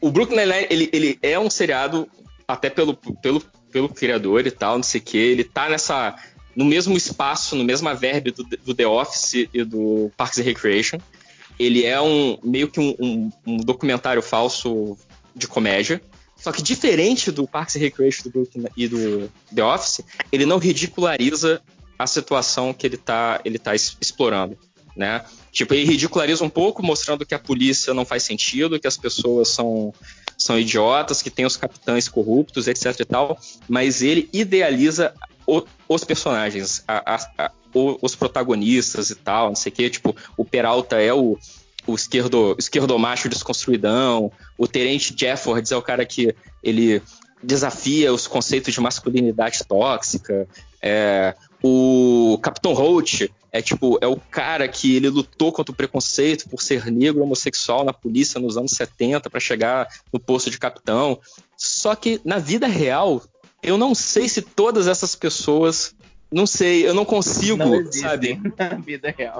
o 0.00 0.10
Brooklyn 0.10 0.46
Nine-Nine, 0.46 0.66
ele, 0.70 0.90
ele 0.94 1.18
é 1.20 1.38
um 1.38 1.50
seriado, 1.50 2.08
até 2.48 2.70
pelo, 2.70 2.94
pelo, 2.94 3.42
pelo 3.70 3.90
criador 3.90 4.46
e 4.46 4.50
tal, 4.50 4.76
não 4.76 4.82
sei 4.82 4.98
o 4.98 5.04
que, 5.04 5.18
ele 5.18 5.44
tá 5.44 5.68
nessa, 5.68 6.16
no 6.56 6.64
mesmo 6.64 6.96
espaço, 6.96 7.54
no 7.54 7.62
mesma 7.62 7.94
verbe 7.94 8.30
do, 8.30 8.44
do 8.44 8.74
The 8.74 8.86
Office 8.86 9.46
e 9.52 9.62
do 9.62 10.10
Parks 10.16 10.38
and 10.38 10.44
Recreation. 10.44 10.98
Ele 11.58 11.84
é 11.84 12.00
um 12.00 12.38
meio 12.42 12.68
que 12.68 12.80
um, 12.80 12.96
um, 12.98 13.32
um 13.46 13.56
documentário 13.58 14.22
falso 14.22 14.96
de 15.36 15.46
comédia. 15.46 16.00
Só 16.44 16.52
que 16.52 16.62
diferente 16.62 17.30
do 17.30 17.48
Parks 17.48 17.74
and 17.76 17.80
Recreation 17.80 18.24
do 18.24 18.30
Brooklyn 18.30 18.66
e 18.76 18.86
do 18.86 19.32
The 19.54 19.64
Office, 19.64 20.02
ele 20.30 20.44
não 20.44 20.58
ridiculariza 20.58 21.62
a 21.98 22.06
situação 22.06 22.74
que 22.74 22.86
ele 22.86 22.98
tá, 22.98 23.40
ele 23.44 23.58
tá 23.58 23.74
explorando 23.74 24.58
né? 24.96 25.24
Tipo, 25.50 25.74
ele 25.74 25.84
ridiculariza 25.84 26.44
um 26.44 26.48
pouco, 26.48 26.84
mostrando 26.84 27.26
que 27.26 27.34
a 27.34 27.38
polícia 27.38 27.92
não 27.92 28.04
faz 28.04 28.22
sentido, 28.22 28.78
que 28.78 28.86
as 28.86 28.96
pessoas 28.96 29.48
são, 29.48 29.92
são 30.38 30.58
idiotas, 30.58 31.22
que 31.22 31.30
tem 31.30 31.44
os 31.44 31.56
capitães 31.56 32.08
corruptos, 32.08 32.68
etc 32.68 33.00
e 33.00 33.04
tal, 33.04 33.38
mas 33.68 34.02
ele 34.02 34.28
idealiza 34.32 35.14
o, 35.46 35.62
os 35.88 36.04
personagens, 36.04 36.84
a, 36.86 37.14
a, 37.14 37.46
a, 37.46 37.52
os 37.74 38.14
protagonistas 38.14 39.10
e 39.10 39.14
tal, 39.14 39.48
não 39.48 39.56
sei 39.56 39.72
o 39.72 39.74
quê. 39.74 39.90
Tipo, 39.90 40.14
o 40.36 40.44
Peralta 40.44 41.00
é 41.00 41.12
o, 41.12 41.38
o 41.86 41.94
esquerdo, 41.94 42.56
esquerdo 42.58 42.98
macho 42.98 43.28
desconstruidão, 43.28 44.30
o 44.56 44.66
Terence 44.66 45.14
Jeffords 45.16 45.72
é 45.72 45.76
o 45.76 45.82
cara 45.82 46.04
que 46.04 46.34
ele 46.62 47.02
desafia 47.42 48.12
os 48.12 48.26
conceitos 48.26 48.72
de 48.72 48.80
masculinidade 48.80 49.64
tóxica, 49.68 50.48
é, 50.80 51.34
o 51.62 52.38
Capitão 52.42 52.74
Holt 52.74 53.30
é 53.50 53.62
tipo 53.62 53.98
é 54.02 54.06
o 54.06 54.16
cara 54.16 54.68
que 54.68 54.96
ele 54.96 55.08
lutou 55.08 55.50
contra 55.52 55.72
o 55.72 55.74
preconceito 55.74 56.48
por 56.48 56.60
ser 56.60 56.90
negro 56.90 57.22
homossexual 57.22 57.84
na 57.84 57.92
polícia 57.92 58.40
nos 58.40 58.58
anos 58.58 58.72
70 58.72 59.30
para 59.30 59.40
chegar 59.40 59.88
no 60.12 60.20
posto 60.20 60.50
de 60.50 60.58
capitão. 60.58 61.18
Só 61.56 61.94
que 61.94 62.20
na 62.24 62.38
vida 62.38 62.66
real, 62.66 63.22
eu 63.62 63.78
não 63.78 63.94
sei 63.94 64.28
se 64.28 64.42
todas 64.42 64.86
essas 64.86 65.14
pessoas, 65.14 65.94
não 66.30 66.46
sei, 66.46 66.86
eu 66.86 66.92
não 66.92 67.04
consigo, 67.04 67.56
não 67.56 67.92
sabe? 67.92 68.38
Na 68.58 68.74
vida 68.74 69.14
real. 69.16 69.38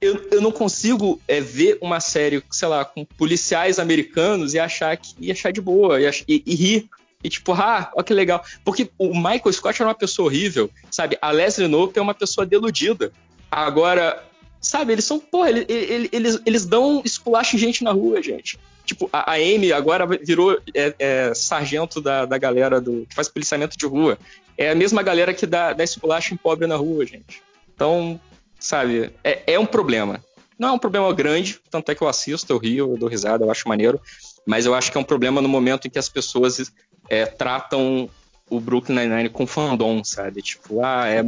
Eu, 0.00 0.28
eu 0.30 0.40
não 0.40 0.52
consigo 0.52 1.20
é, 1.26 1.40
ver 1.40 1.78
uma 1.80 2.00
série, 2.00 2.42
sei 2.50 2.68
lá, 2.68 2.84
com 2.84 3.04
policiais 3.04 3.78
americanos 3.78 4.52
e 4.52 4.58
achar 4.58 4.96
que 4.96 5.14
e 5.18 5.32
achar 5.32 5.50
de 5.50 5.60
boa 5.60 6.00
e, 6.00 6.06
e, 6.28 6.42
e 6.44 6.54
rir 6.54 6.88
e 7.24 7.28
tipo, 7.28 7.52
ah, 7.52 7.90
olha 7.94 8.04
que 8.04 8.14
legal. 8.14 8.44
Porque 8.64 8.90
o 8.98 9.08
Michael 9.08 9.52
Scott 9.52 9.80
era 9.80 9.88
uma 9.88 9.94
pessoa 9.94 10.26
horrível, 10.26 10.70
sabe? 10.90 11.18
A 11.20 11.30
Leslie 11.30 11.68
Knope 11.68 11.98
é 11.98 12.02
uma 12.02 12.14
pessoa 12.14 12.46
deludida. 12.46 13.12
Agora, 13.50 14.22
sabe, 14.60 14.92
eles 14.92 15.04
são, 15.04 15.18
porra, 15.18 15.50
eles, 15.50 16.40
eles, 16.44 16.64
dão 16.64 17.02
esculacho 17.04 17.56
em 17.56 17.58
gente 17.58 17.82
na 17.82 17.90
rua, 17.92 18.22
gente. 18.22 18.58
Tipo, 18.84 19.08
a, 19.12 19.32
a 19.32 19.34
Amy 19.34 19.72
agora 19.72 20.06
virou 20.06 20.56
é, 20.74 20.94
é, 20.98 21.34
sargento 21.34 22.00
da, 22.00 22.24
da 22.26 22.38
galera 22.38 22.80
do, 22.80 23.06
que 23.08 23.14
faz 23.14 23.28
policiamento 23.28 23.76
de 23.76 23.86
rua. 23.86 24.18
É 24.56 24.70
a 24.70 24.74
mesma 24.74 25.02
galera 25.02 25.34
que 25.34 25.46
dá, 25.46 25.72
dá 25.72 25.82
esculacho 25.82 26.32
em 26.32 26.36
pobre 26.36 26.66
na 26.66 26.76
rua, 26.76 27.04
gente. 27.04 27.42
Então, 27.74 28.20
sabe, 28.58 29.12
é, 29.22 29.54
é 29.54 29.58
um 29.58 29.66
problema. 29.66 30.22
Não 30.58 30.68
é 30.68 30.72
um 30.72 30.78
problema 30.78 31.12
grande, 31.12 31.60
tanto 31.70 31.90
é 31.90 31.94
que 31.94 32.02
eu 32.02 32.08
assisto, 32.08 32.52
eu 32.52 32.58
rio, 32.58 32.92
eu 32.92 32.98
dou 32.98 33.08
risada, 33.08 33.44
eu 33.44 33.50
acho 33.50 33.68
maneiro. 33.68 34.00
Mas 34.46 34.64
eu 34.64 34.74
acho 34.74 34.90
que 34.90 34.96
é 34.96 35.00
um 35.00 35.04
problema 35.04 35.42
no 35.42 35.48
momento 35.48 35.86
em 35.86 35.90
que 35.90 35.98
as 35.98 36.08
pessoas 36.08 36.72
é, 37.08 37.26
tratam 37.26 38.08
o 38.48 38.60
Brooklyn 38.60 38.96
Nine-Nine 38.96 39.28
com 39.28 39.46
fandom, 39.46 40.02
sabe? 40.04 40.40
Tipo, 40.40 40.82
ah, 40.84 41.08
é, 41.08 41.22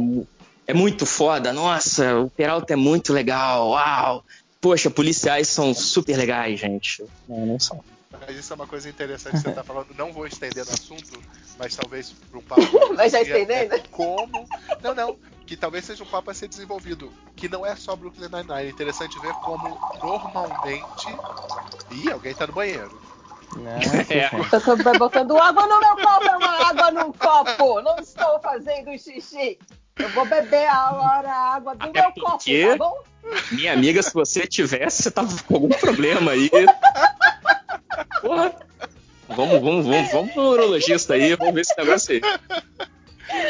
é 0.65 0.73
muito 0.73 1.05
foda, 1.05 1.51
nossa, 1.51 2.19
o 2.19 2.29
Peralta 2.29 2.73
é 2.73 2.75
muito 2.75 3.13
legal, 3.13 3.71
uau! 3.71 4.23
Poxa, 4.61 4.89
policiais 4.89 5.47
são 5.47 5.73
super 5.73 6.17
legais, 6.17 6.59
gente. 6.59 7.03
Não, 7.27 7.45
não 7.45 7.59
são. 7.59 7.81
Mas 8.11 8.37
isso 8.37 8.53
é 8.53 8.55
uma 8.55 8.65
coisa 8.65 8.89
interessante 8.89 9.33
que 9.33 9.41
você 9.41 9.49
está 9.49 9.63
falando. 9.63 9.93
Não 9.95 10.11
vou 10.11 10.25
estender 10.25 10.65
no 10.65 10.71
assunto, 10.71 11.21
mas 11.59 11.75
talvez 11.75 12.11
para 12.11 12.39
um 12.39 12.41
papo. 12.41 12.61
Mas 12.95 13.11
já 13.11 13.21
estendendo? 13.21 13.75
É 13.75 13.79
como. 13.91 14.47
Não, 14.81 14.95
não. 14.95 15.19
Que 15.45 15.55
talvez 15.55 15.85
seja 15.85 16.03
um 16.03 16.07
papo 16.07 16.31
a 16.31 16.33
ser 16.33 16.47
desenvolvido. 16.47 17.11
Que 17.35 17.47
não 17.47 17.65
é 17.65 17.75
só 17.75 17.95
Brooklyn 17.95 18.27
Nine-Nine. 18.29 18.67
É 18.67 18.69
interessante 18.69 19.19
ver 19.19 19.33
como 19.35 19.79
normalmente. 20.01 21.07
Ih, 21.91 22.11
alguém 22.11 22.31
está 22.31 22.47
no 22.47 22.53
banheiro. 22.53 22.99
Nossa, 23.55 24.01
é. 24.13 24.29
Tô 24.29 24.97
botando 24.97 25.37
água 25.37 25.67
no 25.67 25.79
meu 25.79 25.95
copo, 25.97 26.25
é 26.25 26.37
uma 26.37 26.67
água 26.67 26.91
num 26.91 27.11
copo. 27.11 27.81
Não 27.81 27.97
estou 27.97 28.39
fazendo 28.41 28.97
xixi. 28.97 29.59
Eu 29.97 30.09
vou 30.09 30.25
beber 30.25 30.67
agora 30.67 31.29
a 31.29 31.55
água 31.55 31.75
do 31.75 31.83
Até 31.83 32.01
meu 32.01 32.11
copo, 32.13 32.37
tá 32.37 32.77
bom? 32.77 33.03
Minha 33.51 33.73
amiga, 33.73 34.01
se 34.01 34.13
você 34.13 34.47
tivesse, 34.47 35.03
você 35.03 35.11
tava 35.11 35.43
com 35.43 35.55
algum 35.55 35.69
problema 35.69 36.31
aí. 36.31 36.49
Porra. 38.21 38.55
Vamos, 39.27 39.61
vamos, 39.61 39.85
vamos, 39.85 40.11
vamos 40.11 40.35
no 40.35 40.49
urologista 40.49 41.13
aí, 41.13 41.35
vamos 41.35 41.53
ver 41.53 41.61
esse 41.61 41.77
negócio 41.77 42.13
aí. 42.15 42.21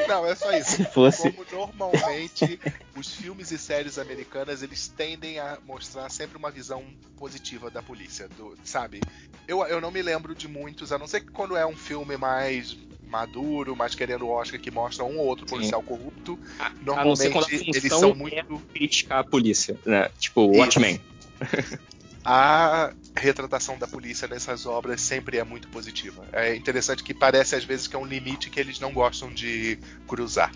Não, 0.08 0.26
é 0.26 0.36
só 0.36 0.52
isso. 0.52 0.72
Se 0.72 0.86
fosse... 0.86 1.32
Como 1.32 1.46
normalmente 1.52 2.60
os 2.98 3.16
filmes 3.16 3.52
e 3.52 3.58
séries 3.58 3.98
americanas 3.98 4.62
eles 4.62 4.90
tendem 4.90 5.40
a 5.40 5.58
mostrar 5.66 6.10
sempre 6.10 6.38
uma 6.38 6.52
visão 6.52 6.84
positiva 7.18 7.72
da 7.72 7.82
polícia, 7.82 8.28
do, 8.28 8.58
sabe? 8.64 9.00
Eu, 9.48 9.66
eu 9.66 9.80
não 9.80 9.90
me 9.90 10.02
lembro 10.02 10.36
de 10.36 10.48
muitos, 10.48 10.92
a 10.92 10.98
não 10.98 11.08
ser 11.08 11.22
que 11.22 11.32
quando 11.32 11.56
é 11.56 11.66
um 11.66 11.76
filme 11.76 12.18
mais 12.18 12.78
maduro, 13.08 13.76
mais 13.76 13.96
querendo 13.96 14.30
Oscar 14.30 14.60
que 14.60 14.70
mostra 14.70 15.04
um 15.04 15.18
ou 15.18 15.26
outro 15.26 15.46
policial 15.46 15.82
Sim. 15.82 15.88
corrupto, 15.88 16.40
a, 16.60 16.70
normalmente 16.82 17.38
a 17.38 17.42
eles 17.50 17.84
são 17.88 18.14
muito 18.14 18.36
é 18.36 18.74
criticar 18.74 19.20
a 19.20 19.24
polícia, 19.24 19.78
né? 19.86 20.10
Tipo, 20.20 20.46
Watchmen. 20.46 21.02
a 22.24 22.94
retratação 23.16 23.78
da 23.78 23.88
polícia 23.88 24.28
nessas 24.28 24.66
obras 24.66 25.02
sempre 25.02 25.38
é 25.38 25.44
muito 25.44 25.68
positiva. 25.70 26.26
É 26.32 26.56
interessante 26.56 27.04
que 27.04 27.14
parece 27.14 27.56
às 27.56 27.64
vezes 27.64 27.88
que 27.88 27.96
é 27.96 28.00
um 28.00 28.06
limite 28.06 28.50
que 28.50 28.60
eles 28.60 28.80
não 28.80 28.92
gostam 28.92 29.30
de 29.34 29.80
cruzar. 30.08 30.52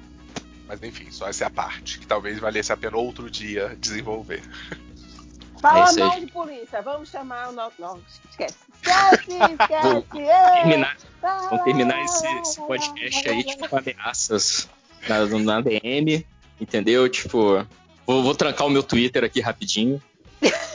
Mas 0.68 0.82
enfim, 0.82 1.12
só 1.12 1.28
essa 1.28 1.44
é 1.44 1.48
a 1.48 1.50
parte 1.50 2.00
que 2.00 2.08
talvez 2.08 2.40
valesse 2.40 2.72
a 2.72 2.78
pena 2.78 2.98
outro 2.98 3.30
dia 3.30 3.76
desenvolver. 3.80 4.42
Fala 5.62 5.90
é 5.90 5.96
mal 5.96 6.20
de 6.20 6.28
polícia, 6.28 6.82
vamos 6.82 7.10
chamar 7.10 7.50
o 7.50 7.52
nosso. 7.54 7.76
Não, 7.80 8.02
esquece. 8.30 8.58
Esquece, 8.82 9.32
esquece. 9.62 10.54
terminar, 10.56 10.98
vamos 11.22 11.64
terminar 11.64 12.04
esse, 12.04 12.28
esse, 12.40 12.60
podcast 12.60 13.30
aí, 13.30 13.44
tipo, 13.46 13.70
com 13.70 13.78
ameaças 13.78 14.68
na, 15.08 15.26
na 15.40 15.62
DM, 15.62 16.26
entendeu? 16.60 17.08
Tipo, 17.08 17.66
vou, 18.06 18.24
vou 18.24 18.36
trancar 18.36 18.68
o 18.68 18.70
meu 18.70 18.84
Twitter 18.84 19.24
aqui 19.24 19.40
rapidinho. 19.40 20.02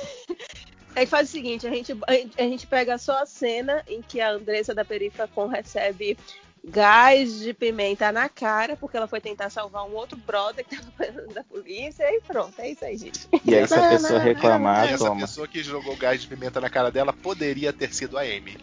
Aí 0.98 1.06
faz 1.06 1.28
o 1.28 1.30
seguinte, 1.30 1.64
a 1.64 1.70
gente, 1.70 1.96
a 2.36 2.42
gente 2.42 2.66
pega 2.66 2.98
só 2.98 3.22
a 3.22 3.26
cena 3.26 3.84
em 3.86 4.02
que 4.02 4.20
a 4.20 4.32
Andressa 4.32 4.74
da 4.74 4.84
Perifacom 4.84 5.46
recebe 5.46 6.18
gás 6.64 7.38
de 7.38 7.54
pimenta 7.54 8.10
na 8.10 8.28
cara, 8.28 8.76
porque 8.76 8.96
ela 8.96 9.06
foi 9.06 9.20
tentar 9.20 9.48
salvar 9.48 9.86
um 9.86 9.94
outro 9.94 10.18
brother 10.18 10.64
que 10.64 10.74
tava 10.74 10.90
preso 10.96 11.28
da 11.28 11.44
polícia, 11.44 12.02
e 12.02 12.20
pronto, 12.22 12.52
é 12.58 12.72
isso 12.72 12.84
aí, 12.84 12.98
gente. 12.98 13.28
E 13.44 13.54
aí, 13.54 13.68
se 13.68 13.74
a 13.74 13.90
pessoa 13.90 14.18
reclamar, 14.18 14.90
e 14.90 14.94
essa 14.94 15.04
toma. 15.04 15.20
pessoa 15.20 15.46
que 15.46 15.62
jogou 15.62 15.96
gás 15.96 16.20
de 16.20 16.26
pimenta 16.26 16.60
na 16.60 16.68
cara 16.68 16.90
dela 16.90 17.12
poderia 17.12 17.72
ter 17.72 17.94
sido 17.94 18.18
a 18.18 18.22
Amy. 18.22 18.58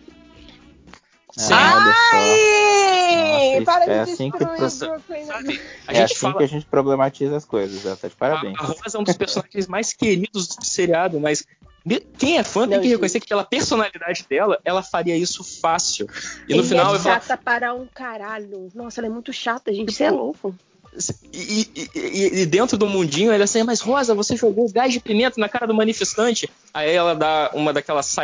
Sim. 1.38 1.54
Ai! 1.54 3.60
Nossa, 3.60 3.66
para 3.66 3.94
é 3.94 4.00
assim 4.02 4.30
que, 4.30 4.40
pro... 4.40 4.70
Sabe, 4.70 5.62
é 5.88 6.04
assim 6.04 6.16
fala... 6.16 6.38
que 6.38 6.44
a 6.44 6.48
gente 6.48 6.66
problematiza 6.66 7.38
as 7.38 7.46
coisas, 7.46 7.86
ela 7.86 7.96
tá 7.96 8.10
de 8.10 8.16
parabéns. 8.16 8.60
A, 8.60 8.64
a 8.64 8.66
Rosa 8.66 8.98
é 8.98 9.00
um 9.00 9.06
dos 9.06 9.16
personagens 9.16 9.68
mais 9.68 9.94
queridos 9.94 10.50
do 10.50 10.66
seriado, 10.66 11.18
mas 11.18 11.46
quem 12.18 12.38
é 12.38 12.44
fã 12.44 12.68
tem 12.68 12.82
que 12.82 12.88
reconhecer 12.88 13.20
que 13.20 13.28
pela 13.28 13.44
personalidade 13.44 14.26
dela, 14.28 14.60
ela 14.66 14.82
faria 14.82 15.16
isso 15.16 15.44
fácil. 15.44 16.10
E 16.48 16.56
no 16.56 16.64
e 16.64 16.66
final. 16.66 16.96
É 16.96 17.00
chata 17.00 17.28
falo... 17.28 17.40
para 17.44 17.74
um 17.74 17.86
caralho. 17.86 18.72
Nossa, 18.74 19.00
ela 19.00 19.08
é 19.08 19.10
muito 19.10 19.32
chata, 19.32 19.74
gente. 19.74 19.94
Você 19.94 20.06
é 20.06 20.12
louco. 20.12 20.56
E, 21.34 21.68
e, 21.94 22.42
e, 22.42 22.46
dentro 22.46 22.78
do 22.78 22.88
mundinho, 22.88 23.32
ela 23.32 23.44
assim, 23.44 23.64
mas 23.64 23.82
Rosa, 23.82 24.16
você 24.16 24.36
jogou 24.38 24.72
gás 24.72 24.94
de 24.94 25.00
pimenta 25.00 25.40
na 25.40 25.50
cara 25.50 25.68
do 25.68 25.74
manifestante. 25.74 26.50
Aí 26.74 26.92
ela 26.92 27.14
dá 27.14 27.52
uma 27.54 27.74
daquelas, 27.74 28.06
sa... 28.08 28.24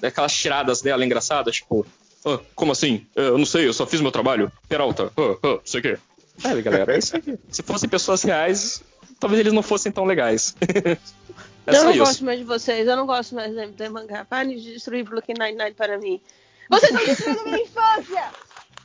daquelas 0.00 0.32
tiradas 0.32 0.80
dela 0.80 1.04
engraçadas, 1.04 1.56
tipo, 1.56 1.84
ah, 2.24 2.38
como 2.54 2.72
assim? 2.72 3.06
Eu 3.14 3.36
não 3.36 3.46
sei, 3.46 3.66
eu 3.66 3.72
só 3.72 3.86
fiz 3.86 4.00
meu 4.00 4.12
trabalho. 4.12 4.50
Peralta, 4.68 5.12
ah, 5.16 5.36
ah, 5.42 5.58
sei 5.64 5.80
o 5.80 5.82
quê. 5.82 5.98
Sabe, 6.38 6.62
galera, 6.62 6.94
é 6.94 6.98
isso 6.98 7.16
aí. 7.16 7.38
Se 7.50 7.62
fossem 7.62 7.88
pessoas 7.88 8.22
reais, 8.22 8.82
talvez 9.18 9.40
eles 9.40 9.52
não 9.52 9.62
fossem 9.62 9.92
tão 9.92 10.04
legais. 10.04 10.56
É 11.66 11.76
eu 11.76 11.84
não 11.84 11.90
isso. 11.90 11.98
gosto 12.00 12.24
mais 12.24 12.38
de 12.38 12.44
vocês, 12.44 12.86
eu 12.86 12.96
não 12.96 13.06
gosto 13.06 13.34
mais 13.34 13.52
de 13.52 13.88
mangá. 13.88 14.24
Pare 14.24 14.54
de 14.56 14.72
destruir 14.72 15.04
Brooklyn 15.04 15.34
Nine-Nine 15.38 15.74
para 15.74 15.98
mim. 15.98 16.20
Vocês 16.68 16.90
estão 16.90 17.06
destruindo 17.06 17.44
minha 17.44 17.62
infância! 17.62 18.30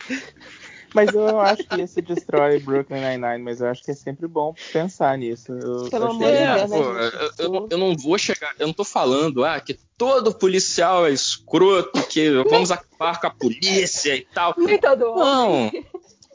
Mas 0.94 1.14
eu 1.14 1.40
acho 1.40 1.64
que 1.66 1.82
esse 1.82 2.02
destrói 2.02 2.60
Brooklyn 2.60 3.02
Nine-Nine, 3.02 3.44
mas 3.44 3.60
eu 3.60 3.68
acho 3.68 3.84
que 3.84 3.92
é 3.92 3.94
sempre 3.94 4.26
bom 4.26 4.56
pensar 4.72 5.18
nisso. 5.18 5.52
Eu, 5.52 5.90
Pelo 5.90 6.12
amor 6.12 6.32
de 6.32 6.38
Deus, 6.38 6.70
né, 6.70 7.12
eu, 7.40 7.68
eu, 7.70 7.78
não 7.78 7.96
vou 7.96 8.18
chegar, 8.18 8.56
eu 8.58 8.68
não 8.68 8.74
tô 8.74 8.86
falando 8.86 9.44
ah, 9.44 9.60
que 9.60 9.78
todo 9.98 10.34
policial 10.34 11.06
é 11.06 11.12
escroto, 11.12 12.02
que 12.08 12.32
vamos 12.50 12.72
acabar 12.72 13.20
com 13.20 13.28
a 13.28 13.30
polícia 13.30 14.16
e 14.16 14.22
tal. 14.34 14.56
Nem 14.58 14.80
todo 14.80 15.14
Não, 15.16 15.70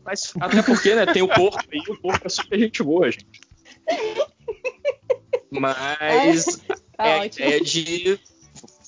mas 0.04 0.32
até 0.38 0.62
porque, 0.62 0.94
né, 0.94 1.06
tem 1.06 1.22
o 1.22 1.28
porco 1.28 1.58
aí, 1.72 1.80
o 1.88 2.00
porco 2.00 2.26
é 2.26 2.30
super 2.30 2.58
gente 2.58 2.82
boa, 2.82 3.10
gente. 3.10 3.40
Mas 5.60 6.60
é, 6.98 7.26
é, 7.26 7.56
é 7.56 7.60
de. 7.60 8.18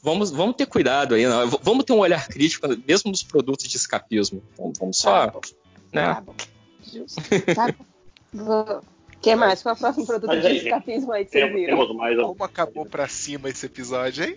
Vamos, 0.02 0.31
vamos 0.31 0.57
ter 0.57 0.67
cuidado 0.67 1.15
aí, 1.15 1.26
não. 1.26 1.49
vamos 1.62 1.84
ter 1.84 1.93
um 1.93 1.99
olhar 1.99 2.28
crítico, 2.28 2.67
mesmo 2.86 3.10
nos 3.10 3.23
produtos 3.23 3.67
de 3.67 3.76
escapismo. 3.76 4.43
Vamos, 4.57 4.78
vamos 4.78 4.99
só. 4.99 5.28
Tá 5.28 5.41
né? 5.93 6.15
Tá 6.15 6.20
bom. 6.20 6.34
Justo. 6.83 7.23
Tá 7.55 7.75
bom. 8.33 8.81
Que 9.25 9.34
mais? 9.34 9.62
Qual 9.62 9.75
é 9.75 9.76
o 9.76 9.81
próximo 9.81 10.07
produto 10.07 10.28
Mas, 10.28 10.43
de 10.43 10.47
aí, 10.47 10.57
escapismo 10.59 11.10
aí 11.10 11.25
que 11.25 11.31
vocês 11.31 11.51
viram? 11.51 11.94
Mais 11.94 12.15
Como 12.15 12.44
acabou 12.44 12.84
pra 12.84 13.09
cima 13.09 13.49
esse 13.49 13.65
episódio, 13.65 14.23
hein? 14.23 14.36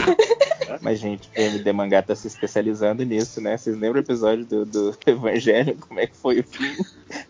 Mas, 0.80 0.98
gente, 0.98 1.28
o 1.36 1.38
MD 1.38 1.70
Mangá 1.70 2.00
tá 2.00 2.16
se 2.16 2.26
especializando 2.26 3.04
nisso, 3.04 3.42
né? 3.42 3.58
Vocês 3.58 3.76
lembram 3.76 4.00
o 4.00 4.04
episódio 4.04 4.46
do, 4.46 4.64
do 4.64 4.98
Evangelho? 5.06 5.76
Como 5.76 6.00
é 6.00 6.06
que 6.06 6.16
foi 6.16 6.40
o 6.40 6.44
fim? 6.44 6.74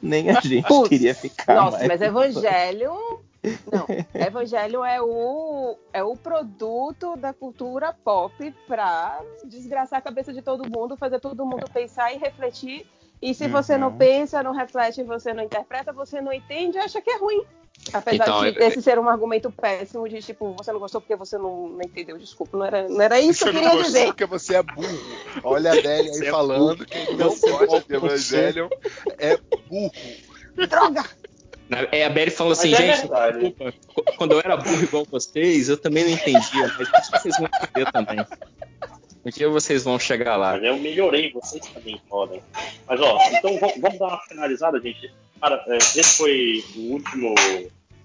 Nem 0.00 0.30
a 0.30 0.40
gente 0.40 0.88
queria 0.88 1.12
ficar 1.12 1.56
Nossa, 1.56 1.78
mais. 1.78 1.88
mas 1.88 2.02
Evangelho 2.02 3.20
não, 3.72 3.86
Evangelho 4.14 4.84
é 4.84 5.00
o, 5.00 5.76
é 5.92 6.02
o 6.02 6.14
produto 6.14 7.16
da 7.16 7.32
cultura 7.32 7.92
pop 7.92 8.54
pra 8.66 9.20
desgraçar 9.44 9.98
a 9.98 10.02
cabeça 10.02 10.32
de 10.32 10.42
todo 10.42 10.68
mundo, 10.70 10.96
fazer 10.96 11.20
todo 11.20 11.46
mundo 11.46 11.64
pensar 11.72 12.12
e 12.12 12.18
refletir 12.18 12.86
E 13.22 13.34
se 13.34 13.44
uhum. 13.44 13.50
você 13.50 13.78
não 13.78 13.88
uhum. 13.88 13.96
pensa, 13.96 14.42
não 14.42 14.52
reflete, 14.52 15.02
você 15.02 15.32
não 15.32 15.42
interpreta, 15.42 15.92
você 15.92 16.20
não 16.20 16.32
entende, 16.32 16.78
acha 16.78 17.00
que 17.00 17.10
é 17.10 17.18
ruim. 17.18 17.42
Apesar 17.92 18.24
então, 18.24 18.42
de 18.42 18.62
esse 18.62 18.82
ser 18.82 18.98
um 18.98 19.08
argumento 19.08 19.50
péssimo 19.50 20.06
de 20.06 20.20
tipo, 20.20 20.52
você 20.52 20.70
não 20.70 20.78
gostou 20.78 21.00
porque 21.00 21.16
você 21.16 21.38
não, 21.38 21.68
não 21.68 21.80
entendeu, 21.80 22.18
desculpa, 22.18 22.58
não 22.58 22.66
era, 22.66 22.88
não 22.88 23.00
era 23.00 23.18
isso 23.18 23.44
que 23.44 23.48
eu 23.48 23.54
queria 23.54 23.82
dizer. 23.82 24.06
porque 24.06 24.26
você 24.26 24.56
é 24.56 24.62
burro. 24.62 25.00
Olha 25.42 25.70
a 25.70 25.72
Adélia 25.78 26.12
aí 26.12 26.28
é 26.28 26.30
falando 26.30 26.84
que 26.84 27.14
não 27.14 27.28
gosta 27.28 27.80
de 27.80 27.94
Evangelion 27.94 28.68
é 29.18 29.38
burro. 29.66 29.92
Droga! 30.68 31.19
É 31.92 32.04
a 32.04 32.10
Belly 32.10 32.30
falando 32.30 32.52
assim, 32.52 32.74
é 32.74 32.76
gente, 32.76 33.08
desculpa, 33.78 34.12
quando 34.16 34.32
eu 34.32 34.40
era 34.40 34.56
burro 34.56 34.82
igual 34.82 35.06
vocês, 35.08 35.68
eu 35.68 35.76
também 35.76 36.04
não 36.04 36.10
entendia, 36.10 36.74
mas 36.76 37.10
vocês 37.10 37.36
vão 37.38 37.46
entender 37.46 37.92
também. 37.92 38.26
Um 39.24 39.30
dia 39.30 39.48
vocês 39.48 39.84
vão 39.84 39.98
chegar 39.98 40.36
lá. 40.36 40.56
Eu 40.58 40.78
melhorei, 40.78 41.30
vocês 41.32 41.64
também 41.66 42.00
podem. 42.08 42.42
Mas 42.88 43.00
ó, 43.00 43.18
então 43.32 43.58
vamos 43.58 43.98
dar 43.98 44.06
uma 44.06 44.18
finalizada, 44.22 44.80
gente. 44.80 45.12
Cara, 45.40 45.62
é, 45.68 45.76
esse 45.76 46.16
foi 46.16 46.64
o 46.74 46.92
último 46.92 47.34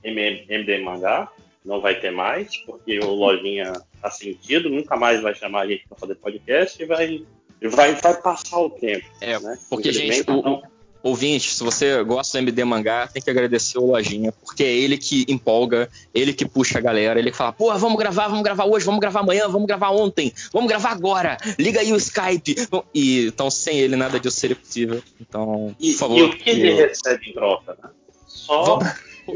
MD 0.04 0.78
Mangá. 0.80 1.30
Não 1.64 1.82
vai 1.82 2.00
ter 2.00 2.12
mais, 2.12 2.58
porque 2.58 3.00
o 3.00 3.10
Lojinha 3.12 3.74
tá 4.00 4.12
sentido, 4.12 4.70
nunca 4.70 4.96
mais 4.96 5.22
vai 5.22 5.34
chamar 5.34 5.62
a 5.62 5.68
gente 5.68 5.88
para 5.88 5.98
fazer 5.98 6.16
podcast 6.16 6.82
e 6.82 6.86
vai, 6.86 7.26
vai, 7.64 7.96
vai 7.96 8.22
passar 8.22 8.60
o 8.60 8.70
tempo. 8.70 9.06
É, 9.20 9.40
né? 9.40 9.58
porque, 9.68 9.92
gente, 9.92 10.30
o, 10.30 10.40
então, 10.40 10.62
ouvinte, 11.06 11.54
se 11.54 11.64
você 11.64 12.04
gosta 12.04 12.40
do 12.40 12.42
MD 12.42 12.66
Mangá, 12.66 13.06
tem 13.06 13.22
que 13.22 13.30
agradecer 13.30 13.78
o 13.78 13.86
Lojinha, 13.86 14.32
porque 14.32 14.64
é 14.64 14.74
ele 14.74 14.98
que 14.98 15.24
empolga, 15.30 15.88
ele 16.12 16.34
que 16.34 16.48
puxa 16.48 16.80
a 16.80 16.82
galera, 16.82 17.20
ele 17.20 17.30
que 17.30 17.38
fala, 17.38 17.54
pô, 17.54 17.72
vamos 17.78 17.96
gravar, 17.96 18.28
vamos 18.28 18.44
gravar 18.44 18.66
hoje, 18.66 18.88
vamos 18.88 19.00
gravar 19.00 19.20
amanhã, 19.20 19.48
vamos 19.48 19.68
gravar 19.68 19.92
ontem, 19.92 20.34
vamos 20.52 20.68
gravar 20.68 20.90
agora, 20.90 21.38
liga 21.60 21.80
aí 21.80 21.94
o 21.94 21.96
Skype. 21.96 22.56
E, 22.92 23.28
então, 23.28 23.52
sem 23.52 23.78
ele, 23.78 23.96
nada 23.96 24.20
disso 24.20 24.40
seria 24.40 24.56
possível. 24.56 25.04
Então, 25.22 25.76
e, 25.80 25.92
por 25.92 26.00
favor. 26.00 26.18
E 26.18 26.24
o 26.24 26.38
que 26.38 26.50
ele 26.50 26.74
recebe 26.74 27.30
em 27.30 27.34
troca, 27.34 27.78
né? 27.84 27.90
Só. 28.26 28.80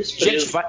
Gente, 0.01 0.45
vai, 0.45 0.65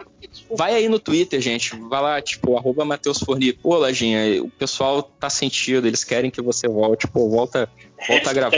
vai, 0.50 0.74
aí 0.74 0.88
no 0.88 0.98
Twitter, 0.98 1.40
gente. 1.40 1.76
Vai 1.76 2.02
lá, 2.02 2.22
tipo, 2.22 2.56
arroba 2.56 2.84
Matheus 2.84 3.20
Forni. 3.20 3.52
Pô, 3.52 3.76
Lojinha, 3.78 4.42
o 4.42 4.50
pessoal 4.50 5.02
tá 5.02 5.28
sentido, 5.30 5.86
eles 5.86 6.04
querem 6.04 6.30
que 6.30 6.42
você 6.42 6.68
volte. 6.68 7.06
Pô, 7.06 7.28
volta, 7.28 7.70
volta 8.06 8.30
a 8.30 8.32
gravar. 8.32 8.56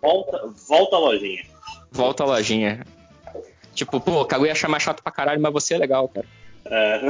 Volta, 0.00 0.52
volta 0.68 0.96
a 0.96 0.98
lojinha. 0.98 1.44
Volta 1.90 2.22
a 2.22 2.26
lojinha. 2.26 2.84
Tipo, 3.74 4.00
pô, 4.00 4.24
Kaguya 4.24 4.54
chamar 4.54 4.80
chato 4.80 5.02
pra 5.02 5.12
caralho, 5.12 5.40
mas 5.40 5.52
você 5.52 5.74
é 5.74 5.78
legal, 5.78 6.08
cara. 6.08 6.26
É. 6.66 7.00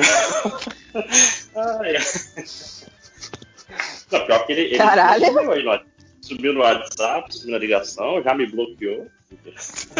ah, 1.56 1.80
é. 1.84 1.98
Não, 4.12 4.26
pior 4.26 4.46
que 4.46 4.52
ele, 4.52 4.60
ele 4.62 4.78
Caralho. 4.78 5.26
Subiu, 5.26 5.52
aí 5.52 5.62
no, 5.64 5.80
subiu 6.20 6.52
no 6.52 6.60
WhatsApp, 6.60 7.34
subiu 7.34 7.52
na 7.52 7.58
ligação, 7.58 8.22
já 8.22 8.34
me 8.34 8.46
bloqueou. 8.46 9.06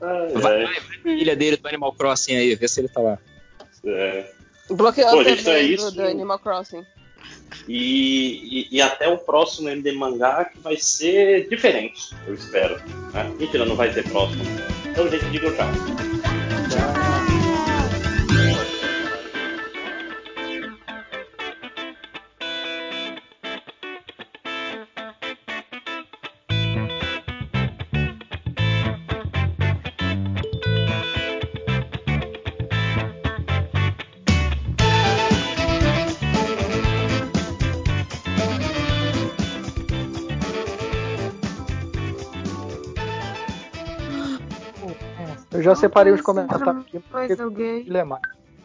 ai, 0.00 0.32
vai, 0.34 0.64
vai, 0.64 0.80
filha 1.02 1.36
dele 1.36 1.56
do 1.56 1.68
Animal 1.68 1.92
Crossing 1.92 2.36
aí, 2.36 2.54
vê 2.54 2.68
se 2.68 2.80
ele 2.80 2.88
tá 2.88 3.00
lá. 3.00 3.18
É. 3.84 4.30
Bloqueou 4.70 5.10
Pô, 5.10 5.24
gente, 5.24 5.48
é 5.48 5.62
isso. 5.62 5.90
do 5.92 6.02
Animal 6.02 6.38
Crossing. 6.38 6.84
E, 7.68 8.66
e, 8.70 8.76
e, 8.76 8.82
até 8.82 9.08
o 9.08 9.16
próximo 9.16 9.68
MD 9.68 9.92
Mangá 9.92 10.44
que 10.44 10.58
vai 10.60 10.76
ser 10.76 11.48
diferente, 11.48 12.14
eu 12.26 12.34
espero. 12.34 12.76
Né? 13.12 13.32
Mentira, 13.38 13.64
não 13.64 13.76
vai 13.76 13.92
ter 13.92 14.08
próximo. 14.08 14.42
Então, 14.86 15.08
gente, 15.08 15.24
digo 15.30 15.50
tchau. 15.52 16.13
Já 45.74 45.80
separei 45.80 46.12
os 46.12 46.20
comentários 46.20 46.68
aqui. 46.68 47.02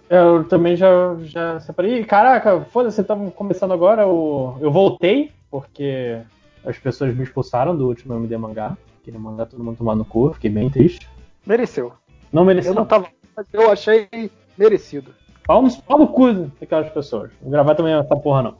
Eu 0.10 0.44
também 0.46 0.76
já, 0.76 1.16
já 1.20 1.60
separei. 1.60 2.04
Caraca, 2.04 2.62
foda-se, 2.62 3.02
estamos 3.02 3.34
começando 3.34 3.74
agora. 3.74 4.08
O... 4.08 4.58
Eu 4.60 4.72
voltei, 4.72 5.32
porque 5.52 6.20
as 6.66 6.78
pessoas 6.78 7.16
me 7.16 7.24
expulsaram 7.24 7.76
do 7.76 7.88
último 7.88 8.16
MD 8.16 8.36
mangá. 8.38 8.76
Queria 9.04 9.20
mandar 9.20 9.46
todo 9.46 9.64
mundo 9.64 9.78
tomar 9.78 9.96
no 9.96 10.04
cu, 10.04 10.34
fiquei 10.34 10.50
bem 10.50 10.70
triste. 10.70 11.08
Mereceu. 11.46 11.94
Não 12.34 12.44
mereceu. 12.44 12.72
Eu 12.72 12.76
não 12.76 12.86
tava, 12.86 13.08
mas 13.36 13.46
eu 13.54 13.72
achei 13.72 14.10
merecido. 14.58 15.14
No, 15.48 15.82
pau 15.84 16.00
no 16.00 16.08
cu 16.08 16.34
daquelas 16.60 16.90
pessoas. 16.90 17.32
Não 17.42 17.52
gravar 17.52 17.76
também 17.76 17.94
essa 17.94 18.16
porra, 18.16 18.44
não. 18.44 18.56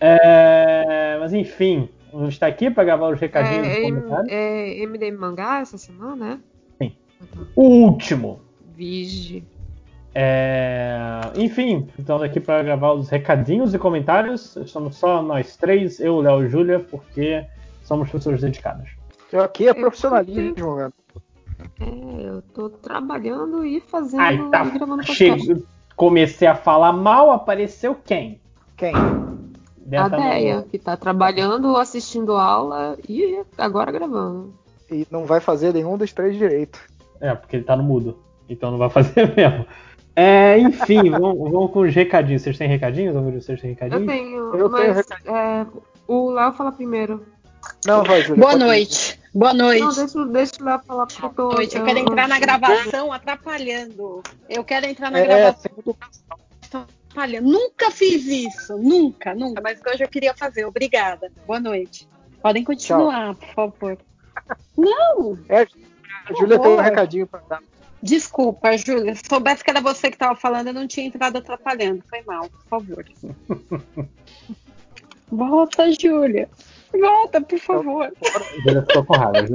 É... 0.00 1.16
Mas 1.20 1.32
enfim, 1.32 1.88
a 2.12 2.24
gente 2.24 2.38
tá 2.38 2.46
aqui 2.46 2.70
pra 2.70 2.84
gravar 2.84 3.08
os 3.08 3.20
recadinhos 3.20 3.66
é, 3.66 3.82
comentários. 3.82 4.28
É 4.30 4.78
MD 4.78 5.10
Mangá 5.10 5.60
essa 5.60 5.76
semana, 5.76 6.16
né? 6.16 6.40
O 7.54 7.62
último. 7.62 8.40
Vige. 8.76 9.44
É... 10.14 11.20
Enfim, 11.36 11.88
estamos 11.98 12.22
aqui 12.22 12.38
para 12.38 12.62
gravar 12.62 12.92
os 12.92 13.08
recadinhos 13.08 13.74
e 13.74 13.78
comentários. 13.78 14.56
Estamos 14.56 14.96
só 14.96 15.22
nós 15.22 15.56
três, 15.56 15.98
eu, 15.98 16.20
Léo 16.20 16.44
e 16.44 16.48
Júlia, 16.48 16.78
porque 16.78 17.44
somos 17.82 18.10
pessoas 18.10 18.40
dedicadas. 18.40 18.88
Aqui 19.32 19.68
é 19.68 19.74
profissionalismo, 19.74 20.76
velho. 20.76 20.92
É, 21.80 22.28
eu 22.28 22.42
tô 22.54 22.68
trabalhando 22.68 23.64
e 23.64 23.80
fazendo 23.80 24.20
Ai, 24.20 24.38
tá. 24.50 24.64
Chego, 25.02 25.66
comecei 25.96 26.46
a 26.46 26.54
falar 26.54 26.92
mal, 26.92 27.30
apareceu 27.30 27.94
quem? 27.94 28.40
Quem? 28.76 28.94
a 28.94 30.08
Deia, 30.08 30.62
que 30.62 30.78
tá 30.78 30.96
trabalhando, 30.96 31.76
assistindo 31.76 32.36
aula 32.36 32.96
e 33.08 33.42
agora 33.58 33.92
gravando. 33.92 34.54
E 34.90 35.06
não 35.10 35.24
vai 35.24 35.40
fazer 35.40 35.74
nenhum 35.74 35.96
dos 35.96 36.12
três 36.12 36.36
direito. 36.36 36.80
É, 37.24 37.34
porque 37.34 37.56
ele 37.56 37.64
tá 37.64 37.74
no 37.74 37.82
mudo. 37.82 38.18
Então 38.48 38.70
não 38.70 38.78
vai 38.78 38.90
fazer 38.90 39.34
mesmo. 39.34 39.66
É, 40.14 40.58
enfim, 40.58 41.08
vamos, 41.10 41.50
vamos, 41.50 41.70
com 41.72 41.80
os 41.80 41.94
recadinhos. 41.94 42.42
Vocês 42.42 42.58
têm 42.58 42.68
recadinhos? 42.68 43.14
Vamos 43.14 43.32
vocês 43.42 43.60
têm 43.60 43.70
recadinhos? 43.70 44.02
Eu 44.02 44.08
tenho, 44.08 44.56
eu 44.56 44.70
mas 44.70 45.06
tenho 45.06 45.34
é, 45.34 45.66
o 46.06 46.30
Léo 46.30 46.52
fala 46.52 46.70
primeiro. 46.70 47.24
Não, 47.86 48.04
vai, 48.04 48.20
Julia, 48.20 48.42
Boa 48.42 48.56
noite. 48.56 49.18
Boa 49.34 49.54
noite. 49.54 49.80
Não, 49.80 49.94
deixa, 49.94 50.26
deixa 50.26 50.52
o 50.60 50.64
Léo 50.64 50.80
falar 50.86 51.06
porque 51.06 51.24
eu 51.24 51.30
tô. 51.30 51.42
Boa 51.44 51.54
noite. 51.54 51.74
Eu, 51.74 51.80
eu 51.80 51.86
quero 51.86 51.98
entrar 51.98 52.28
na 52.28 52.38
gravação 52.38 53.12
atrapalhando. 53.12 54.22
Eu 54.50 54.62
quero 54.62 54.86
entrar 54.86 55.10
na 55.10 55.18
é, 55.20 55.26
gravação. 55.26 55.72
Atrapalhando. 56.62 57.50
Nunca 57.50 57.90
fiz 57.90 58.26
isso. 58.26 58.76
Nunca, 58.76 59.34
nunca. 59.34 59.62
Mas 59.62 59.80
hoje 59.90 60.04
eu 60.04 60.08
queria 60.08 60.34
fazer. 60.34 60.66
Obrigada. 60.66 61.32
Boa 61.46 61.58
noite. 61.58 62.06
Podem 62.42 62.62
continuar, 62.62 63.34
Tchau. 63.34 63.36
por 63.36 63.54
favor. 63.54 63.98
Não! 64.76 65.38
É, 65.48 65.66
a 66.26 66.32
Júlia 66.34 66.58
tem 66.58 66.70
um 66.70 66.80
recadinho 66.80 67.26
para 67.26 67.40
dar. 67.48 67.62
Desculpa, 68.02 68.76
Júlia. 68.76 69.14
Se 69.14 69.22
soubesse 69.28 69.64
que 69.64 69.70
era 69.70 69.80
você 69.80 70.10
que 70.10 70.16
estava 70.16 70.36
falando, 70.36 70.66
eu 70.68 70.74
não 70.74 70.86
tinha 70.86 71.06
entrado 71.06 71.38
atrapalhando. 71.38 72.02
Foi 72.08 72.22
mal, 72.22 72.48
por 72.50 72.62
favor. 72.68 73.04
Volta, 75.30 75.90
Júlia. 75.92 76.48
Volta, 76.92 77.40
por 77.40 77.58
favor. 77.58 78.12
Júlia 78.62 78.82
ficou 78.82 79.04
com 79.04 79.14
raiva. 79.14 79.48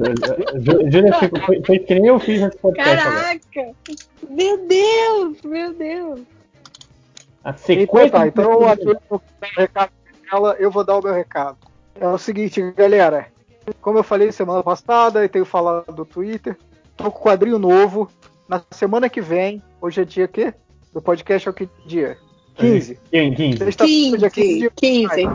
Júlia 0.91 1.13
ficou, 1.19 1.41
foi, 1.41 1.63
foi 1.63 1.79
que 1.79 1.93
nem 1.95 2.07
eu 2.07 2.19
fiz 2.19 2.41
nesse 2.41 2.57
podcast. 2.57 3.03
Caraca! 3.03 3.39
Agora. 3.55 3.75
Meu 4.29 4.57
Deus, 4.67 5.41
meu 5.43 5.73
Deus. 5.73 6.21
A 7.43 7.53
sequência. 7.53 8.07
Então, 8.07 8.19
tá, 8.19 8.27
então 8.27 8.67
a 8.67 8.75
Júlia 8.75 9.01
recado 9.55 9.91
dela, 10.29 10.55
eu 10.59 10.71
vou 10.71 10.83
dar 10.83 10.97
o 10.97 11.03
meu 11.03 11.13
recado. 11.13 11.57
É 11.99 12.07
o 12.07 12.17
seguinte, 12.17 12.61
galera. 12.71 13.27
Como 13.81 13.97
eu 13.97 14.03
falei 14.03 14.31
semana 14.31 14.63
passada 14.63 15.23
e 15.23 15.29
tenho 15.29 15.45
falado 15.45 15.95
no 15.95 16.05
Twitter, 16.05 16.57
tô 16.95 17.11
com 17.11 17.23
quadrinho 17.23 17.59
novo. 17.59 18.09
Na 18.47 18.61
semana 18.71 19.09
que 19.09 19.21
vem, 19.21 19.61
hoje 19.81 20.01
é 20.01 20.05
dia 20.05 20.27
quê? 20.27 20.53
Do 20.93 21.01
podcast 21.01 21.47
é 21.47 21.51
o 21.51 21.53
que 21.53 21.69
dia? 21.85 22.17
15. 22.55 22.99
15. 23.11 23.71
15, 23.77 24.17
dia 24.17 24.29
15. 24.29 24.69
15. 24.75 25.29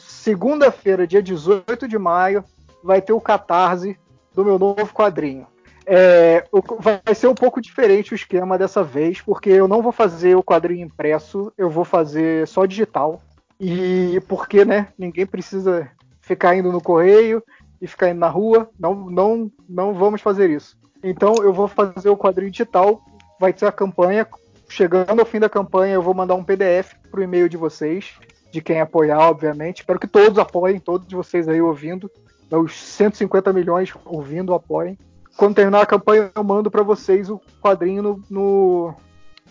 Segunda-feira, 0.00 1.06
dia 1.06 1.22
18 1.22 1.86
de 1.86 1.98
maio, 1.98 2.44
vai 2.82 3.00
ter 3.00 3.12
o 3.12 3.20
catarse 3.20 3.96
do 4.34 4.44
meu 4.44 4.58
novo 4.58 4.92
quadrinho. 4.92 5.46
É, 5.88 6.44
vai 6.80 7.14
ser 7.14 7.28
um 7.28 7.34
pouco 7.34 7.60
diferente 7.60 8.12
o 8.12 8.16
esquema 8.16 8.58
dessa 8.58 8.82
vez, 8.82 9.20
porque 9.20 9.50
eu 9.50 9.68
não 9.68 9.80
vou 9.80 9.92
fazer 9.92 10.34
o 10.34 10.42
quadrinho 10.42 10.84
impresso, 10.84 11.52
eu 11.56 11.70
vou 11.70 11.84
fazer 11.84 12.46
só 12.48 12.66
digital. 12.66 13.22
E 13.58 14.20
porque, 14.28 14.64
né, 14.64 14.88
ninguém 14.98 15.24
precisa 15.24 15.88
ficar 16.26 16.56
indo 16.56 16.72
no 16.72 16.80
correio 16.80 17.40
e 17.80 17.86
ficar 17.86 18.10
indo 18.10 18.18
na 18.18 18.28
rua. 18.28 18.68
Não, 18.78 18.94
não, 18.94 19.50
não 19.68 19.94
vamos 19.94 20.20
fazer 20.20 20.50
isso. 20.50 20.76
Então 21.02 21.36
eu 21.36 21.52
vou 21.52 21.68
fazer 21.68 22.08
o 22.08 22.16
quadrinho 22.16 22.50
digital, 22.50 23.00
vai 23.38 23.52
ter 23.52 23.66
a 23.66 23.72
campanha. 23.72 24.26
Chegando 24.68 25.20
ao 25.20 25.26
fim 25.26 25.38
da 25.38 25.48
campanha, 25.48 25.94
eu 25.94 26.02
vou 26.02 26.12
mandar 26.12 26.34
um 26.34 26.42
PDF 26.42 26.94
para 27.08 27.20
o 27.20 27.22
e-mail 27.22 27.48
de 27.48 27.56
vocês, 27.56 28.14
de 28.50 28.60
quem 28.60 28.80
apoiar, 28.80 29.20
obviamente. 29.20 29.78
Espero 29.78 30.00
que 30.00 30.08
todos 30.08 30.36
apoiem, 30.40 30.80
todos 30.80 31.08
vocês 31.12 31.46
aí 31.46 31.62
ouvindo. 31.62 32.10
Os 32.50 32.74
150 32.74 33.52
milhões 33.52 33.94
ouvindo, 34.04 34.52
apoiem. 34.52 34.98
Quando 35.36 35.54
terminar 35.54 35.82
a 35.82 35.86
campanha, 35.86 36.32
eu 36.34 36.42
mando 36.42 36.68
para 36.68 36.82
vocês 36.82 37.30
o 37.30 37.40
quadrinho 37.62 38.02
no, 38.02 38.22
no, 38.28 38.94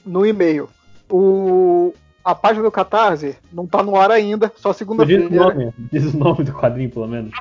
no 0.06 0.26
e-mail. 0.26 0.68
O, 1.10 1.94
a 2.26 2.34
página 2.34 2.64
do 2.64 2.72
Catarse 2.72 3.38
não 3.54 3.68
tá 3.68 3.84
no 3.84 3.96
ar 3.96 4.10
ainda, 4.10 4.52
só 4.56 4.74
segunda-feira. 4.74 5.30
Diz, 5.30 5.40
o 5.40 5.44
nome, 5.44 5.74
diz 5.92 6.14
o 6.14 6.18
nome 6.18 6.44
do 6.44 6.52
quadrinho, 6.52 6.90
pelo 6.90 7.08
menos. 7.08 7.32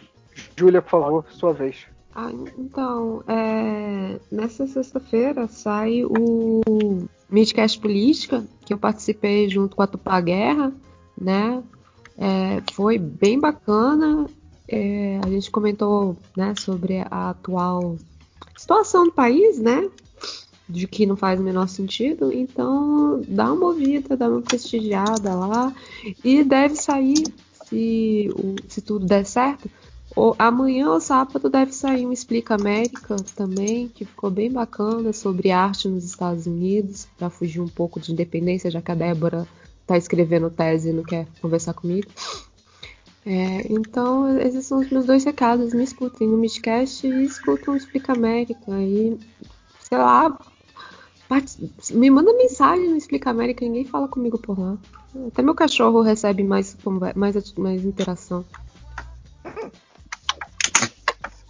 Júlia, 0.56 0.82
por 0.82 0.90
favor, 0.90 1.26
sua 1.30 1.54
vez. 1.54 1.86
Ah, 2.16 2.32
então, 2.58 3.24
é, 3.28 4.20
nessa 4.32 4.68
sexta-feira 4.68 5.48
sai 5.48 6.04
o 6.04 6.62
Midcast 7.30 7.80
Política, 7.80 8.44
que 8.64 8.74
eu 8.74 8.78
participei 8.78 9.50
junto 9.50 9.76
com 9.76 9.82
a 9.82 9.88
Tupá 9.88 10.22
Guerra, 10.22 10.72
né? 11.20 11.64
É, 12.18 12.62
foi 12.74 13.00
bem 13.00 13.40
bacana. 13.40 14.28
É, 14.68 15.20
a 15.26 15.30
gente 15.30 15.50
comentou 15.50 16.16
né, 16.38 16.54
sobre 16.56 17.00
a 17.10 17.32
atual 17.32 17.98
situação 18.56 19.06
do 19.06 19.12
país, 19.12 19.60
né? 19.60 19.90
De 20.68 20.88
que 20.88 21.06
não 21.06 21.16
faz 21.16 21.40
o 21.40 21.44
menor 21.44 21.68
sentido, 21.68 22.32
então 22.32 23.22
dá 23.28 23.52
uma 23.52 23.68
ouvida, 23.68 24.16
dá 24.16 24.30
uma 24.30 24.42
prestigiada 24.42 25.36
lá 25.36 25.74
e 26.24 26.44
deve 26.44 26.76
sair, 26.76 27.24
se, 27.66 28.30
se 28.68 28.82
tudo 28.82 29.06
der 29.06 29.26
certo, 29.26 29.70
ou, 30.16 30.36
amanhã 30.38 30.92
ou 30.92 31.00
sábado 31.00 31.50
deve 31.50 31.72
sair 31.72 32.06
um 32.06 32.12
Explica 32.12 32.56
América 32.56 33.16
também, 33.36 33.88
que 33.88 34.06
ficou 34.06 34.30
bem 34.30 34.52
bacana, 34.52 35.12
sobre 35.12 35.52
arte 35.52 35.88
nos 35.88 36.06
Estados 36.06 36.46
Unidos, 36.46 37.08
para 37.18 37.30
fugir 37.30 37.60
um 37.60 37.68
pouco 37.68 38.00
de 38.00 38.12
independência, 38.12 38.70
já 38.70 38.82
que 38.82 38.92
a 38.92 38.96
Débora 38.96 39.48
está 39.82 39.98
escrevendo 39.98 40.50
tese 40.50 40.90
e 40.90 40.94
não 40.94 41.04
quer 41.04 41.28
conversar 41.42 41.74
comigo. 41.74 42.08
É, 43.26 43.72
então, 43.72 44.38
esses 44.38 44.66
são 44.66 44.80
os 44.80 44.90
meus 44.90 45.06
dois 45.06 45.24
recados. 45.24 45.74
Me 45.74 45.84
escutem 45.84 46.28
no 46.28 46.38
Midcast 46.38 47.08
e 47.08 47.24
escutam 47.24 47.74
o 47.74 47.78
Explica 47.78 48.14
América. 48.14 48.72
E, 48.82 49.18
sei 49.82 49.98
lá, 49.98 50.38
me 51.92 52.10
manda 52.10 52.34
mensagem 52.34 52.90
no 52.90 52.98
Explica 52.98 53.30
América, 53.30 53.66
ninguém 53.66 53.86
fala 53.86 54.08
comigo 54.08 54.38
por 54.38 54.60
lá. 54.60 54.78
Até 55.28 55.42
meu 55.42 55.56
cachorro 55.56 56.02
recebe 56.02 56.44
mais, 56.44 56.76
mais, 57.16 57.54
mais 57.54 57.86
interação. 57.86 58.44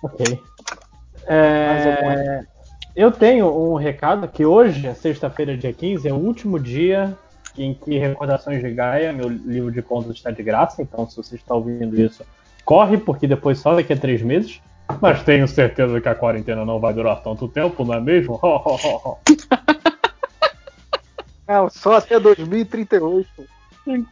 Ok. 0.02 0.40
É, 1.26 2.46
eu 2.96 3.12
tenho 3.12 3.48
um 3.48 3.76
recado 3.76 4.28
que 4.28 4.46
hoje, 4.46 4.94
sexta-feira, 4.96 5.58
dia 5.58 5.72
15, 5.72 6.08
é 6.08 6.14
o 6.14 6.18
último 6.18 6.60
dia 6.60 7.18
em 7.58 7.74
que 7.74 7.98
Recordações 7.98 8.62
de 8.62 8.72
Gaia, 8.72 9.14
meu 9.14 9.30
livro 9.30 9.72
de 9.72 9.82
contos, 9.82 10.18
está 10.18 10.32
de 10.32 10.44
graça. 10.44 10.82
Então, 10.82 11.10
se 11.10 11.16
você 11.16 11.36
está 11.36 11.56
ouvindo 11.56 12.00
isso, 12.00 12.24
corre, 12.66 12.98
porque 12.98 13.28
depois 13.28 13.60
só 13.60 13.76
daqui 13.76 13.94
a 13.94 13.98
três 13.98 14.22
meses. 14.22 14.62
Mas 15.02 15.24
tenho 15.24 15.48
certeza 15.48 16.02
que 16.02 16.10
a 16.10 16.16
quarentena 16.16 16.66
não 16.66 16.80
vai 16.80 16.94
durar 16.94 17.22
tanto 17.24 17.48
tempo, 17.48 17.86
não 17.86 17.94
é 17.94 18.02
mesmo? 18.02 18.40
não, 21.48 21.70
só 21.70 21.98
até 21.98 22.20
2038. 22.20 23.28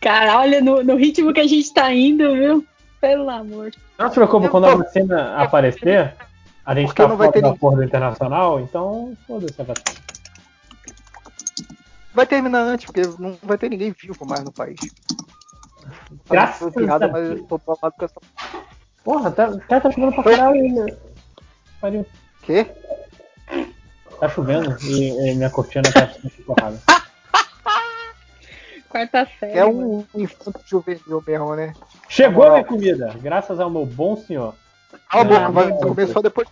Cara, 0.02 0.40
olha 0.40 0.62
no, 0.62 0.84
no, 0.84 0.96
ritmo 0.96 1.34
que 1.34 1.40
a 1.40 1.48
gente 1.48 1.74
tá 1.74 1.94
indo, 1.94 2.34
viu? 2.34 2.66
Pelo 3.00 3.30
amor. 3.30 3.72
Não 3.98 4.10
se 4.10 4.16
preocupe, 4.16 4.50
quando 4.50 4.66
a 4.66 4.76
vacina 4.76 5.36
aparecer, 5.38 6.14
a 6.66 6.76
gente 6.76 6.88
Porque 6.88 7.02
tá 7.02 7.18
fora 7.18 7.42
do 7.42 7.48
acordo 7.48 7.84
internacional, 7.84 8.60
então 8.60 9.18
foda-se 9.26 9.62
a 9.62 9.64
vacina. 9.64 10.02
Vai 12.14 12.26
terminar 12.26 12.62
antes, 12.64 12.86
porque 12.86 13.02
não 13.18 13.38
vai 13.42 13.58
ter 13.58 13.70
ninguém 13.70 13.96
vivo 13.98 14.26
mais 14.26 14.44
no 14.44 14.52
país. 14.52 14.80
Graças 16.30 16.68
a 16.68 16.98
Deus. 16.98 17.12
Mas 17.12 17.30
eu 17.30 17.44
tô 17.46 17.58
com 17.58 17.74
essa 18.02 18.22
Porra, 19.04 19.32
tá, 19.32 19.58
tá, 19.68 19.82
tá 19.82 19.92
chovendo 19.92 20.14
pra 20.14 20.24
caralho 20.24 20.62
ainda. 20.62 21.00
Pariu. 21.80 22.06
Quê? 22.44 22.68
Tá 24.20 24.30
chovendo 24.30 24.78
e, 24.84 25.32
e 25.32 25.36
minha 25.36 25.50
cortina 25.50 25.92
tá 25.92 26.08
porrada. 26.46 26.80
Quarta 28.92 29.26
série. 29.40 29.58
É 29.58 29.66
um 29.66 30.04
infanto 30.14 30.60
juvenil 30.66 31.24
mesmo, 31.26 31.56
né? 31.56 31.74
Chegou 32.10 32.44
a 32.44 32.52
minha 32.52 32.64
comida, 32.66 33.16
graças 33.22 33.58
ao 33.58 33.70
meu 33.70 33.86
bom 33.86 34.18
senhor. 34.18 34.54
Cala 35.10 35.24
a 35.24 35.24
boca, 35.24 35.46
ah, 35.46 35.50
vai 35.50 35.72
comer 35.80 36.08
só 36.08 36.22
depois. 36.22 36.48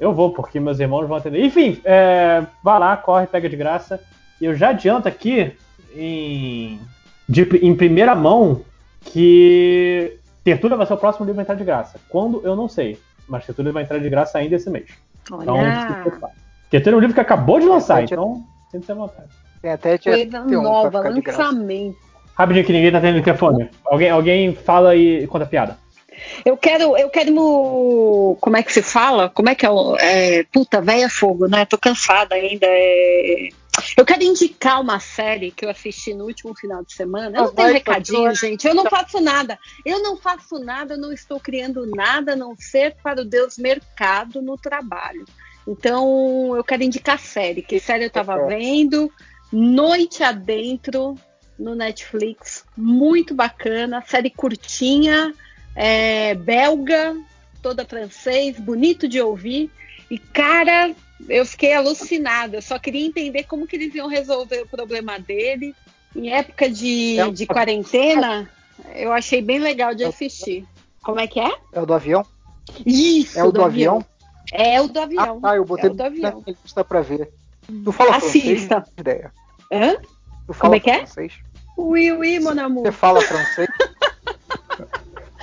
Eu 0.00 0.14
vou, 0.14 0.32
porque 0.32 0.58
meus 0.58 0.80
irmãos 0.80 1.06
vão 1.06 1.18
atender. 1.18 1.44
Enfim, 1.44 1.80
é, 1.84 2.46
vai 2.62 2.78
lá, 2.78 2.96
corre, 2.96 3.26
pega 3.26 3.48
de 3.48 3.56
graça. 3.56 4.00
E 4.40 4.46
eu 4.46 4.54
já 4.54 4.70
adianto 4.70 5.06
aqui, 5.06 5.54
em, 5.94 6.80
de, 7.28 7.42
em 7.62 7.76
primeira 7.76 8.14
mão, 8.14 8.62
que 9.02 10.18
Tertúlia 10.42 10.78
vai 10.78 10.86
ser 10.86 10.94
o 10.94 10.98
próximo 10.98 11.26
livro 11.26 11.40
a 11.40 11.42
entrar 11.42 11.56
de 11.56 11.64
graça. 11.64 12.00
Quando, 12.08 12.40
eu 12.42 12.56
não 12.56 12.68
sei. 12.68 12.98
Mas 13.28 13.44
Tertúlia 13.44 13.72
vai 13.72 13.82
entrar 13.82 13.98
de 13.98 14.08
graça 14.08 14.38
ainda 14.38 14.56
esse 14.56 14.70
mês. 14.70 14.88
Olha. 15.30 15.42
Então, 15.42 16.30
Tertúlia 16.70 16.94
é 16.94 16.98
um 16.98 17.00
livro 17.00 17.14
que 17.14 17.20
acabou 17.20 17.60
de 17.60 17.66
lançar, 17.66 18.02
então 18.02 18.44
que 18.70 18.80
ser 18.80 18.94
vontade. 18.94 19.28
Tem 19.60 19.72
até 19.72 19.98
Coisa 19.98 20.44
nova, 20.44 21.00
lançamento. 21.00 21.96
Rapidinho 22.34 22.64
que 22.64 22.72
ninguém 22.72 22.92
tá 22.92 23.00
tendo 23.00 23.22
telefone. 23.22 23.68
Alguém, 23.84 24.10
alguém 24.10 24.54
fala 24.54 24.94
e 24.94 25.26
conta 25.26 25.44
piada. 25.46 25.76
Eu 26.44 26.56
quero, 26.56 26.96
eu 26.96 27.08
quero. 27.10 28.36
Como 28.40 28.56
é 28.56 28.62
que 28.62 28.72
se 28.72 28.82
fala? 28.82 29.28
Como 29.28 29.48
é 29.48 29.54
que 29.54 29.66
é 29.66 29.70
o. 29.70 29.96
É, 29.96 30.44
puta, 30.44 30.80
velha 30.80 31.08
fogo, 31.08 31.46
né? 31.48 31.64
Tô 31.64 31.78
cansada 31.78 32.34
ainda. 32.34 32.66
É, 32.68 33.48
eu 33.96 34.04
quero 34.04 34.22
indicar 34.22 34.80
uma 34.80 34.98
série 34.98 35.50
que 35.50 35.64
eu 35.64 35.70
assisti 35.70 36.14
no 36.14 36.24
último 36.24 36.54
final 36.54 36.84
de 36.84 36.92
semana. 36.92 37.38
Eu 37.38 37.44
não 37.44 37.54
tenho 37.54 37.72
recadinho, 37.72 38.34
gente. 38.34 38.66
Eu 38.66 38.74
não 38.74 38.84
faço 38.84 39.20
nada. 39.20 39.58
Eu 39.84 40.02
não 40.02 40.16
faço 40.16 40.58
nada, 40.58 40.94
eu 40.94 40.98
não 40.98 41.12
estou 41.12 41.38
criando 41.38 41.86
nada 41.86 42.32
a 42.32 42.36
não 42.36 42.56
ser 42.56 42.96
para 43.02 43.22
o 43.22 43.24
Deus 43.24 43.58
mercado 43.58 44.42
no 44.42 44.56
trabalho. 44.56 45.24
Então, 45.66 46.56
eu 46.56 46.64
quero 46.64 46.82
indicar 46.82 47.18
série. 47.18 47.62
Que 47.62 47.78
série 47.78 48.04
eu 48.04 48.08
estava 48.08 48.46
vendo? 48.46 49.12
Noite 49.52 50.22
Adentro 50.22 51.14
no 51.58 51.74
Netflix. 51.74 52.64
Muito 52.76 53.34
bacana. 53.34 54.02
Série 54.06 54.30
curtinha, 54.30 55.34
é, 55.74 56.34
belga, 56.34 57.16
toda 57.62 57.84
francês, 57.84 58.58
bonito 58.58 59.08
de 59.08 59.20
ouvir. 59.20 59.70
E, 60.10 60.18
cara, 60.18 60.94
eu 61.28 61.44
fiquei 61.44 61.74
alucinada. 61.74 62.56
Eu 62.56 62.62
só 62.62 62.78
queria 62.78 63.04
entender 63.04 63.44
como 63.44 63.66
que 63.66 63.76
eles 63.76 63.94
iam 63.94 64.08
resolver 64.08 64.62
o 64.62 64.68
problema 64.68 65.18
dele. 65.18 65.74
Em 66.14 66.30
época 66.30 66.70
de, 66.70 67.18
é 67.18 67.30
de 67.30 67.46
quarentena, 67.46 68.48
Eu 68.94 69.12
achei 69.12 69.42
bem 69.42 69.58
legal 69.58 69.94
de 69.94 70.04
assistir. 70.04 70.66
Como 71.02 71.20
é 71.20 71.26
que 71.26 71.40
é? 71.40 71.50
É 71.72 71.80
o 71.80 71.86
do 71.86 71.94
avião? 71.94 72.24
Isso, 72.84 73.38
é 73.38 73.42
o 73.42 73.46
do, 73.46 73.52
do 73.52 73.64
avião. 73.64 73.96
avião. 73.96 74.18
É 74.50 74.80
o 74.80 74.88
do 74.88 75.00
avião. 75.00 75.38
Ah, 75.42 75.48
tá, 75.48 75.56
eu 75.56 75.64
botei 75.64 75.90
é 75.90 75.92
o 75.92 75.94
do 75.94 76.02
avião. 76.02 76.44
na 76.46 76.52
lista 76.52 76.84
pra 76.84 77.00
ver. 77.00 77.30
Tu 77.84 77.92
fala 77.92 78.16
Assista. 78.16 78.80
francês? 78.80 78.92
Ideia. 78.98 79.32
Hã? 79.72 79.96
Tu 80.46 80.52
fala 80.54 80.60
Como 80.60 80.74
é 80.74 80.80
que 80.80 80.90
é? 80.90 80.96
francês? 80.98 81.32
Oui, 81.76 82.12
oui, 82.12 82.40
mon 82.40 82.58
amour. 82.58 82.82
Você 82.84 82.92
fala 82.92 83.20
francês? 83.20 83.68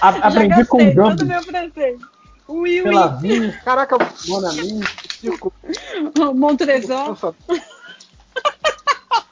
A, 0.01 0.09
aprendi 0.09 0.65
com 0.65 0.77
o 0.77 0.93
Gambi. 0.93 1.17
todo 1.17 1.25
meu 1.25 1.41
francês. 1.43 1.99
Oui, 2.47 2.81
oui. 2.81 2.91
Vie. 3.21 3.51
Caraca, 3.63 3.97
Mon 4.27 4.45
ami. 4.45 4.81
Montrezon. 6.35 7.15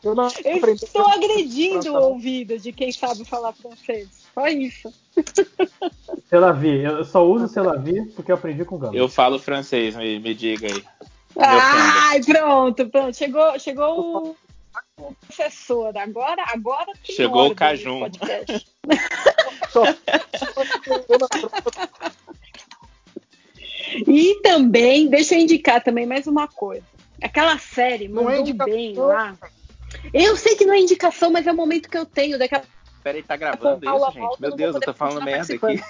Eu, 0.04 0.16
não 0.16 0.28
eu 0.44 0.74
estou 0.74 1.08
agredindo 1.08 1.94
o 1.94 2.02
ouvido 2.10 2.58
de 2.60 2.74
quem 2.74 2.92
sabe 2.92 3.24
falar 3.24 3.54
francês. 3.54 4.10
Só 4.34 4.48
isso. 4.48 4.92
Selavi, 6.30 6.84
eu 6.84 7.06
só 7.06 7.26
uso 7.26 7.48
Selavi 7.48 8.04
porque 8.16 8.32
eu 8.32 8.36
aprendi 8.36 8.66
com 8.66 8.76
o 8.76 8.80
Gambi. 8.80 8.98
Eu 8.98 9.08
falo 9.08 9.40
francês, 9.40 9.96
me, 9.96 10.20
me 10.20 10.34
diga 10.34 10.68
aí. 10.68 10.84
Ai, 11.40 12.22
pronto, 12.24 12.90
pronto. 12.90 13.16
Chegou, 13.16 13.60
chegou 13.60 14.00
o, 14.00 14.36
o 14.98 15.14
professor. 15.26 15.96
Agora, 15.98 16.44
agora 16.48 16.92
Chegou 17.04 17.48
o 17.48 17.56
Cajun. 17.56 18.10
e 24.08 24.40
também, 24.42 25.10
deixa 25.10 25.36
eu 25.36 25.40
indicar 25.40 25.84
também 25.84 26.06
mais 26.06 26.28
uma 26.28 26.48
coisa. 26.48 26.86
Aquela 27.22 27.58
série 27.58 28.08
Não 28.08 28.30
é 28.30 28.40
mandou 28.40 28.66
bem 28.66 28.96
lá. 28.96 29.36
Eu 30.14 30.36
sei 30.36 30.56
que 30.56 30.66
não 30.66 30.74
é 30.74 30.80
indicação, 30.80 31.32
mas 31.32 31.48
é 31.48 31.52
o 31.52 31.56
momento 31.56 31.90
que 31.90 31.98
eu 31.98 32.06
tenho. 32.06 32.38
Daquela... 32.38 32.64
Peraí, 33.04 33.24
tá 33.24 33.36
gravando 33.36 33.86
isso, 33.86 34.12
gente? 34.12 34.20
Volta, 34.20 34.42
Meu 34.42 34.56
Deus, 34.56 34.76
eu 34.76 34.82
tô 34.82 34.94
falando 34.94 35.24
merda 35.24 35.54
aqui. 35.54 35.84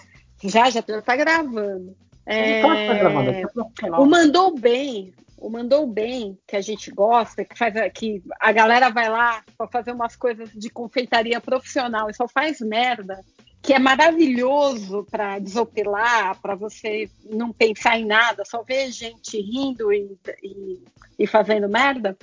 Já, 0.44 0.70
já 0.70 0.82
tá 0.82 1.16
gravando. 1.16 1.96
É... 2.26 2.62
Tá 2.62 2.94
gravando. 2.94 3.32
O 4.00 4.06
Mandou 4.06 4.58
Bem, 4.58 5.14
o 5.44 5.50
Mandou 5.50 5.86
Bem, 5.86 6.40
que 6.48 6.56
a 6.56 6.62
gente 6.62 6.90
gosta, 6.90 7.44
que 7.44 7.58
faz 7.58 7.74
que 7.94 8.24
a 8.40 8.52
galera 8.54 8.90
vai 8.90 9.10
lá 9.10 9.44
para 9.58 9.68
fazer 9.68 9.92
umas 9.92 10.16
coisas 10.16 10.50
de 10.54 10.70
confeitaria 10.70 11.42
profissional 11.42 12.10
e 12.10 12.14
só 12.14 12.30
faz 12.30 12.62
merda, 12.62 13.20
que 13.62 13.74
é 13.74 13.80
maravilhoso 13.80 15.06
para 15.12 15.40
desopilar, 15.40 16.40
para 16.42 16.56
você 16.56 17.10
não 17.26 17.52
pensar 17.52 18.00
em 18.00 18.06
nada, 18.06 18.46
só 18.46 18.64
ver 18.64 18.90
gente 18.90 19.38
rindo 19.38 19.92
e, 19.92 20.18
e, 20.42 20.82
e 21.20 21.28
fazendo 21.28 21.68
merda 21.68 22.18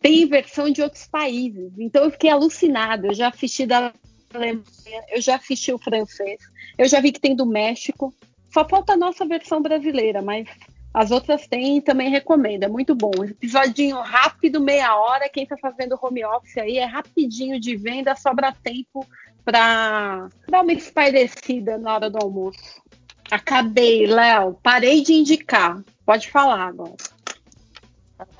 tem 0.00 0.26
versão 0.26 0.70
de 0.70 0.82
outros 0.82 1.06
países. 1.06 1.72
Então 1.78 2.04
eu 2.04 2.10
fiquei 2.10 2.30
alucinada. 2.30 3.06
Eu 3.08 3.14
já 3.14 3.28
assisti 3.28 3.64
da 3.64 3.92
Alemanha, 4.34 4.64
eu 5.10 5.20
já 5.20 5.36
assisti 5.36 5.72
o 5.72 5.78
francês, 5.78 6.40
eu 6.76 6.88
já 6.88 7.00
vi 7.00 7.12
que 7.12 7.20
tem 7.20 7.36
do 7.36 7.46
México. 7.46 8.12
Só 8.52 8.68
falta 8.68 8.92
a 8.92 8.96
nossa 8.96 9.24
versão 9.24 9.62
brasileira, 9.62 10.20
mas 10.20 10.48
as 10.92 11.10
outras 11.10 11.46
tem 11.46 11.78
e 11.78 11.82
também 11.82 12.10
recomendo. 12.10 12.64
É 12.64 12.68
muito 12.68 12.94
bom. 12.94 13.12
Episodinho 13.24 14.00
rápido, 14.00 14.60
meia 14.60 14.94
hora. 14.96 15.28
Quem 15.28 15.44
está 15.44 15.56
fazendo 15.56 15.98
home 16.00 16.24
office 16.24 16.58
aí 16.58 16.78
é 16.78 16.84
rapidinho 16.84 17.58
de 17.58 17.76
venda, 17.76 18.14
sobra 18.14 18.54
tempo 18.62 19.06
para 19.44 20.28
dar 20.48 20.62
uma 20.62 20.72
espairecida 20.72 21.78
na 21.78 21.94
hora 21.94 22.10
do 22.10 22.18
almoço. 22.18 22.82
Acabei, 23.30 24.06
Léo. 24.06 24.58
Parei 24.62 25.02
de 25.02 25.14
indicar. 25.14 25.82
Pode 26.04 26.30
falar 26.30 26.66
agora. 26.66 26.94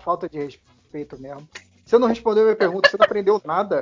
Falta 0.04 0.28
de 0.28 0.38
respeito 0.38 1.20
mesmo. 1.20 1.48
Você 1.84 1.98
não 1.98 2.08
respondeu 2.08 2.42
a 2.42 2.46
minha 2.46 2.56
pergunta, 2.56 2.88
você 2.88 2.96
não 2.96 3.04
aprendeu 3.04 3.40
nada 3.44 3.80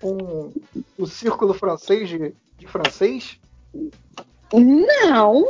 com 0.00 0.52
o 0.98 1.06
círculo 1.06 1.52
francês 1.54 2.08
de, 2.08 2.34
de 2.58 2.66
francês? 2.66 3.38
Não. 4.52 5.46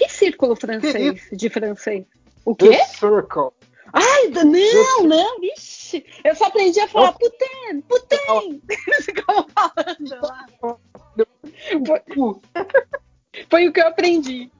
Que 0.00 0.08
círculo 0.08 0.56
francês 0.56 1.28
que 1.28 1.36
de 1.36 1.50
francês? 1.50 2.06
O 2.42 2.54
quê? 2.54 2.70
The 2.70 2.84
Circle. 2.86 3.50
Ai, 3.92 4.28
não, 4.28 5.04
não, 5.04 5.42
ixi. 5.42 6.06
Eu 6.24 6.34
só 6.34 6.46
aprendi 6.46 6.80
a 6.80 6.88
falar 6.88 7.12
putem, 7.12 7.82
putem. 7.86 8.62
Eles 8.88 9.04
ficavam 9.04 9.46
falando 9.54 10.22
lá. 10.22 10.46
Foi, 11.84 12.00
foi 13.50 13.68
o 13.68 13.72
que 13.74 13.80
eu 13.80 13.88
aprendi. 13.88 14.50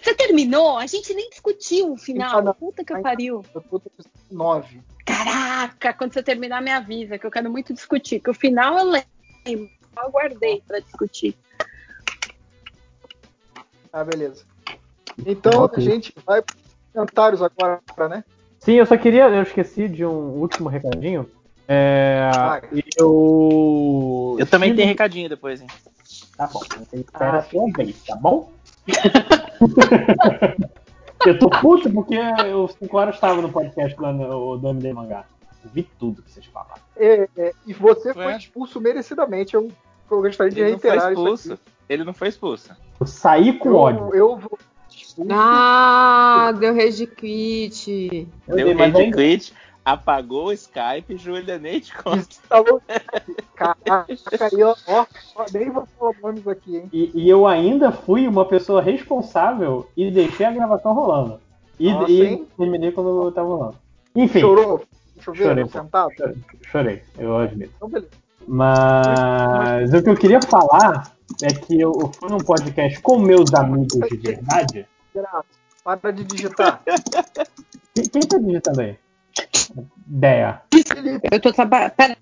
Você 0.00 0.14
terminou? 0.14 0.78
A 0.78 0.86
gente 0.86 1.12
nem 1.12 1.28
discutiu 1.28 1.94
o 1.94 1.96
final. 1.96 2.54
Puta 2.54 2.84
que 2.84 2.96
pariu. 3.00 3.42
Nove. 4.30 4.80
Caraca, 5.04 5.92
quando 5.92 6.12
você 6.12 6.22
terminar, 6.22 6.62
me 6.62 6.70
avisa, 6.70 7.18
que 7.18 7.26
eu 7.26 7.32
quero 7.32 7.50
muito 7.50 7.74
discutir. 7.74 8.20
Que 8.20 8.30
o 8.30 8.34
final 8.34 8.78
eu 8.78 8.84
lembro. 8.84 9.68
Eu 9.96 10.02
aguardei 10.02 10.62
pra 10.64 10.78
discutir. 10.78 11.36
Ah, 13.94 14.02
beleza. 14.02 14.44
Então 15.24 15.70
a 15.72 15.78
gente 15.78 16.12
vai 16.26 16.42
para 16.42 16.56
comentários 16.92 17.40
agora, 17.40 17.80
né? 18.08 18.24
Sim, 18.58 18.72
eu 18.72 18.86
só 18.86 18.96
queria. 18.96 19.28
Eu 19.28 19.44
esqueci 19.44 19.88
de 19.88 20.04
um 20.04 20.40
último 20.40 20.68
recadinho. 20.68 21.30
É, 21.68 22.28
eu. 22.98 24.36
Eu 24.36 24.46
também 24.46 24.74
tenho 24.74 24.88
recadinho 24.88 25.28
depois, 25.28 25.60
hein? 25.60 25.68
Tá 26.36 26.48
bom. 26.48 26.60
Espera 26.92 27.38
ah, 27.38 27.42
sua 27.42 27.70
vez, 27.70 28.02
tá 28.02 28.16
bom? 28.16 28.50
eu 31.24 31.38
tô 31.38 31.48
puto 31.48 31.88
porque 31.92 32.16
eu 32.16 32.66
5 32.66 32.96
horas 32.96 33.14
estava 33.14 33.40
no 33.40 33.52
podcast 33.52 33.96
lá 34.00 34.12
no, 34.12 34.56
do 34.56 34.68
MD 34.70 34.92
Mangá. 34.92 35.24
vi 35.72 35.84
tudo 36.00 36.20
que 36.20 36.32
vocês 36.32 36.46
falaram. 36.46 36.82
É, 36.96 37.28
é, 37.36 37.52
e 37.64 37.72
você 37.72 38.12
foi 38.12 38.34
expulso 38.34 38.80
merecidamente. 38.80 39.54
Eu, 39.54 39.70
eu 40.10 40.20
gostaria 40.20 40.52
de 40.52 40.60
Ele 40.60 40.70
reiterar 40.70 40.96
não 40.96 41.02
foi 41.02 41.12
expulso. 41.12 41.58
Ele 41.88 42.04
não 42.04 42.14
foi 42.14 42.28
expulso. 42.28 42.74
Eu 43.00 43.06
saí 43.06 43.58
com 43.58 43.70
eu, 43.70 43.76
ódio. 43.76 44.14
Eu 44.14 44.36
vou. 44.36 44.58
Ah, 45.30 46.52
deu 46.58 46.74
rage 46.74 47.06
quit. 47.06 48.28
Deu 48.46 48.76
rage 48.76 49.12
quit 49.12 49.54
apagou 49.84 50.46
o 50.46 50.52
Skype, 50.52 51.16
Júlia 51.16 51.58
nem 51.58 51.78
te 51.78 51.94
conta. 51.94 52.26
Caraca, 53.54 54.06
ó, 54.64 54.74
ó, 54.86 55.06
ó, 55.36 55.44
nem 55.52 55.70
vou 55.70 55.86
falar 55.98 56.14
nomes 56.22 56.48
aqui, 56.48 56.76
hein? 56.76 56.88
E, 56.92 57.10
e, 57.14 57.28
eu 57.28 57.46
ainda 57.46 57.92
fui 57.92 58.26
uma 58.26 58.46
pessoa 58.46 58.80
responsável 58.80 59.88
e 59.96 60.10
deixei 60.10 60.46
a 60.46 60.52
gravação 60.52 60.94
rolando. 60.94 61.38
E, 61.78 61.92
Nossa, 61.92 62.10
e 62.10 62.36
terminei 62.56 62.92
quando 62.92 63.30
tava 63.32 63.48
rolando. 63.48 63.76
Enfim. 64.16 64.40
Chorou? 64.40 64.82
Choveu 65.20 65.48
chorei, 65.48 65.68
sentado? 65.68 66.12
Chorei, 66.16 66.36
chorei, 66.70 67.02
eu 67.18 67.36
admito. 67.36 67.72
Então, 67.76 67.88
beleza. 67.88 68.23
Mas 68.46 69.92
o 69.92 70.02
que 70.02 70.10
eu 70.10 70.16
queria 70.16 70.40
falar 70.42 71.12
é 71.42 71.48
que 71.48 71.80
eu 71.80 71.92
fui 72.18 72.30
num 72.30 72.38
podcast 72.38 73.00
com 73.00 73.18
meus 73.18 73.52
amigos 73.54 74.08
de 74.08 74.16
verdade. 74.16 74.86
Para 75.82 76.12
de 76.12 76.24
digitar. 76.24 76.82
Quem, 77.94 78.04
quem 78.04 78.22
tá 78.22 78.38
digitando 78.38 78.80
aí? 78.80 78.98
Ideia. 80.06 80.62
Eu 81.30 81.40
tô 81.40 81.52
trabalhando. 81.52 82.16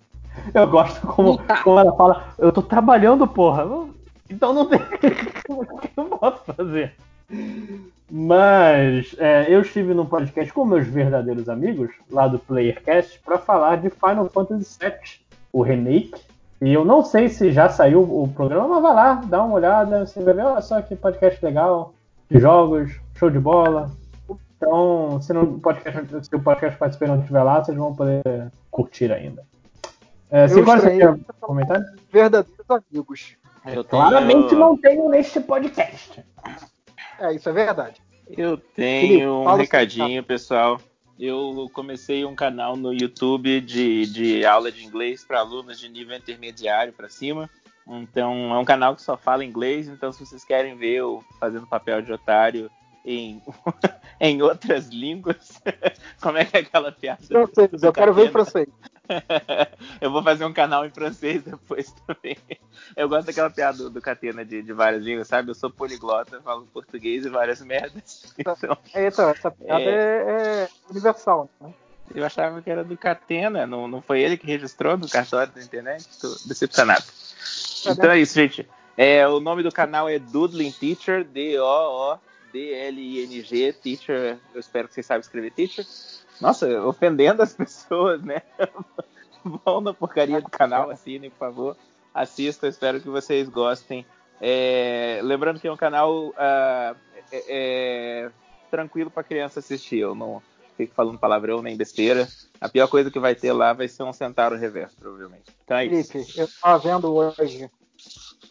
Eu 0.54 0.66
gosto 0.68 1.06
como, 1.06 1.38
como 1.62 1.78
ela 1.78 1.94
fala, 1.94 2.34
eu 2.38 2.50
tô 2.52 2.62
trabalhando, 2.62 3.26
porra. 3.26 3.64
Então 4.28 4.52
não 4.52 4.66
tem. 4.66 4.80
o 5.48 5.64
que 5.64 5.90
eu 5.96 6.04
posso 6.06 6.44
fazer? 6.52 6.94
Mas 8.10 9.14
é, 9.18 9.46
eu 9.48 9.62
estive 9.62 9.94
num 9.94 10.04
podcast 10.04 10.52
com 10.52 10.64
meus 10.64 10.86
verdadeiros 10.86 11.48
amigos, 11.48 11.90
lá 12.10 12.28
do 12.28 12.38
Playercast, 12.38 13.18
para 13.20 13.38
falar 13.38 13.76
de 13.76 13.88
Final 13.90 14.28
Fantasy 14.28 14.78
VII, 14.78 14.92
o 15.52 15.62
remake. 15.62 16.14
E 16.60 16.72
eu 16.72 16.84
não 16.84 17.04
sei 17.04 17.28
se 17.28 17.50
já 17.52 17.68
saiu 17.68 18.02
o 18.02 18.28
programa, 18.28 18.68
mas 18.68 18.82
vai 18.82 18.94
lá, 18.94 19.14
dá 19.26 19.42
uma 19.42 19.54
olhada, 19.54 20.06
você 20.06 20.22
vai 20.22 20.34
ver, 20.34 20.44
olha 20.44 20.60
só 20.60 20.80
que 20.80 20.94
podcast 20.94 21.44
legal, 21.44 21.92
de 22.30 22.38
jogos, 22.38 23.00
show 23.14 23.28
de 23.28 23.38
bola, 23.38 23.90
então, 24.62 25.20
se, 25.20 25.32
não, 25.32 25.58
podcast, 25.58 26.24
se 26.24 26.36
o 26.36 26.40
podcast 26.40 26.78
participante 26.78 27.10
não 27.10 27.18
estiver 27.18 27.42
lá, 27.42 27.62
vocês 27.62 27.76
vão 27.76 27.92
poder 27.92 28.22
curtir 28.70 29.12
ainda. 29.12 29.44
É, 30.30 30.46
se 30.46 30.62
você 30.62 30.98
quer 30.98 31.18
comentar? 31.40 31.80
Verdadeiros 32.12 32.70
amigos. 32.70 33.36
Eu 33.66 33.84
Claramente 33.84 34.54
não 34.54 34.76
tenho 34.76 35.08
neste 35.08 35.40
podcast. 35.40 36.24
É, 37.18 37.34
isso 37.34 37.48
é 37.48 37.52
verdade. 37.52 38.00
Eu 38.28 38.56
tenho 38.56 39.42
um 39.42 39.54
recadinho, 39.56 40.22
pessoal. 40.22 40.80
Eu 41.24 41.70
comecei 41.72 42.24
um 42.24 42.34
canal 42.34 42.74
no 42.76 42.92
YouTube 42.92 43.60
de, 43.60 44.06
de 44.06 44.44
aula 44.44 44.72
de 44.72 44.84
inglês 44.84 45.24
para 45.24 45.38
alunos 45.38 45.78
de 45.78 45.88
nível 45.88 46.16
intermediário 46.16 46.92
para 46.92 47.08
cima. 47.08 47.48
Então, 47.86 48.52
é 48.52 48.58
um 48.58 48.64
canal 48.64 48.96
que 48.96 49.02
só 49.02 49.16
fala 49.16 49.44
inglês. 49.44 49.86
Então, 49.86 50.12
se 50.12 50.26
vocês 50.26 50.44
querem 50.44 50.76
ver 50.76 50.96
eu 50.96 51.24
fazendo 51.38 51.64
papel 51.64 52.02
de 52.02 52.12
otário 52.12 52.68
em, 53.04 53.40
em 54.20 54.42
outras 54.42 54.88
línguas. 54.88 55.62
Como 56.20 56.38
é 56.38 56.44
que 56.44 56.56
é 56.56 56.60
aquela 56.60 56.90
piada? 56.90 57.22
Francês, 57.24 57.82
eu 57.84 57.92
quero 57.92 58.12
ver 58.12 58.26
em 58.26 58.32
francês. 58.32 58.66
eu 60.00 60.10
vou 60.10 60.22
fazer 60.22 60.44
um 60.44 60.52
canal 60.52 60.86
em 60.86 60.90
francês 60.90 61.42
depois 61.42 61.92
também. 62.06 62.36
Eu 62.96 63.08
gosto 63.08 63.26
daquela 63.26 63.50
piada 63.50 63.78
do, 63.78 63.90
do 63.90 64.00
Catena 64.00 64.44
de, 64.44 64.62
de 64.62 64.72
várias 64.72 65.02
línguas, 65.02 65.28
sabe? 65.28 65.50
Eu 65.50 65.54
sou 65.54 65.70
poliglota, 65.70 66.40
falo 66.42 66.66
português 66.72 67.24
e 67.24 67.28
várias 67.28 67.60
merdas. 67.60 68.32
Então, 68.38 68.76
é, 68.94 69.06
então 69.06 69.28
essa 69.30 69.50
piada 69.50 69.82
é, 69.82 69.88
é, 69.88 70.62
é 70.64 70.68
universal, 70.90 71.48
né? 71.60 71.72
Eu 72.14 72.24
achava 72.24 72.60
que 72.60 72.70
era 72.70 72.84
do 72.84 72.96
Catena, 72.96 73.66
não, 73.66 73.88
não 73.88 74.02
foi 74.02 74.20
ele 74.20 74.36
que 74.36 74.46
registrou 74.46 74.98
no 74.98 75.08
cartório 75.08 75.52
da 75.52 75.62
internet? 75.62 76.06
Tô 76.20 76.28
decepcionado. 76.46 77.04
Então 77.86 78.10
é 78.10 78.18
isso, 78.18 78.34
gente. 78.34 78.68
É, 78.96 79.26
o 79.26 79.40
nome 79.40 79.62
do 79.62 79.72
canal 79.72 80.08
é 80.08 80.18
Doodling 80.18 80.72
Teacher, 80.72 81.24
D-O-O-D-L-I-N-G, 81.24 82.22
Teacher. 83.74 84.38
Eu 84.52 84.60
espero 84.60 84.88
que 84.88 84.94
vocês 84.94 85.06
saibam 85.06 85.22
escrever 85.22 85.52
Teacher. 85.52 85.86
Nossa, 86.42 86.66
ofendendo 86.82 87.40
as 87.40 87.54
pessoas, 87.54 88.20
né? 88.22 88.42
Vão 89.44 89.80
na 89.80 89.94
porcaria 89.94 90.40
do 90.40 90.50
canal, 90.50 90.90
assinem, 90.90 91.30
por 91.30 91.38
favor. 91.38 91.76
Assistam, 92.12 92.68
espero 92.68 93.00
que 93.00 93.08
vocês 93.08 93.48
gostem. 93.48 94.04
É, 94.40 95.20
lembrando 95.22 95.60
que 95.60 95.68
é 95.68 95.72
um 95.72 95.76
canal 95.76 96.28
uh, 96.30 96.96
é, 97.30 97.44
é, 97.48 98.30
tranquilo 98.70 99.10
para 99.10 99.22
criança 99.22 99.60
assistir. 99.60 99.98
Eu 99.98 100.14
não 100.14 100.42
fico 100.76 100.94
falando 100.94 101.18
palavrão 101.18 101.62
nem 101.62 101.76
besteira. 101.76 102.28
A 102.60 102.68
pior 102.68 102.88
coisa 102.88 103.10
que 103.10 103.20
vai 103.20 103.34
ter 103.34 103.52
lá 103.52 103.72
vai 103.72 103.88
ser 103.88 104.02
um 104.02 104.12
Centauro 104.12 104.56
Reverso, 104.56 104.96
provavelmente. 104.96 105.44
Então 105.64 105.76
é 105.76 105.88
Felipe, 105.88 106.18
isso. 106.18 106.40
eu 106.40 106.48
tava 106.60 106.78
vendo 106.78 107.14
hoje 107.14 107.70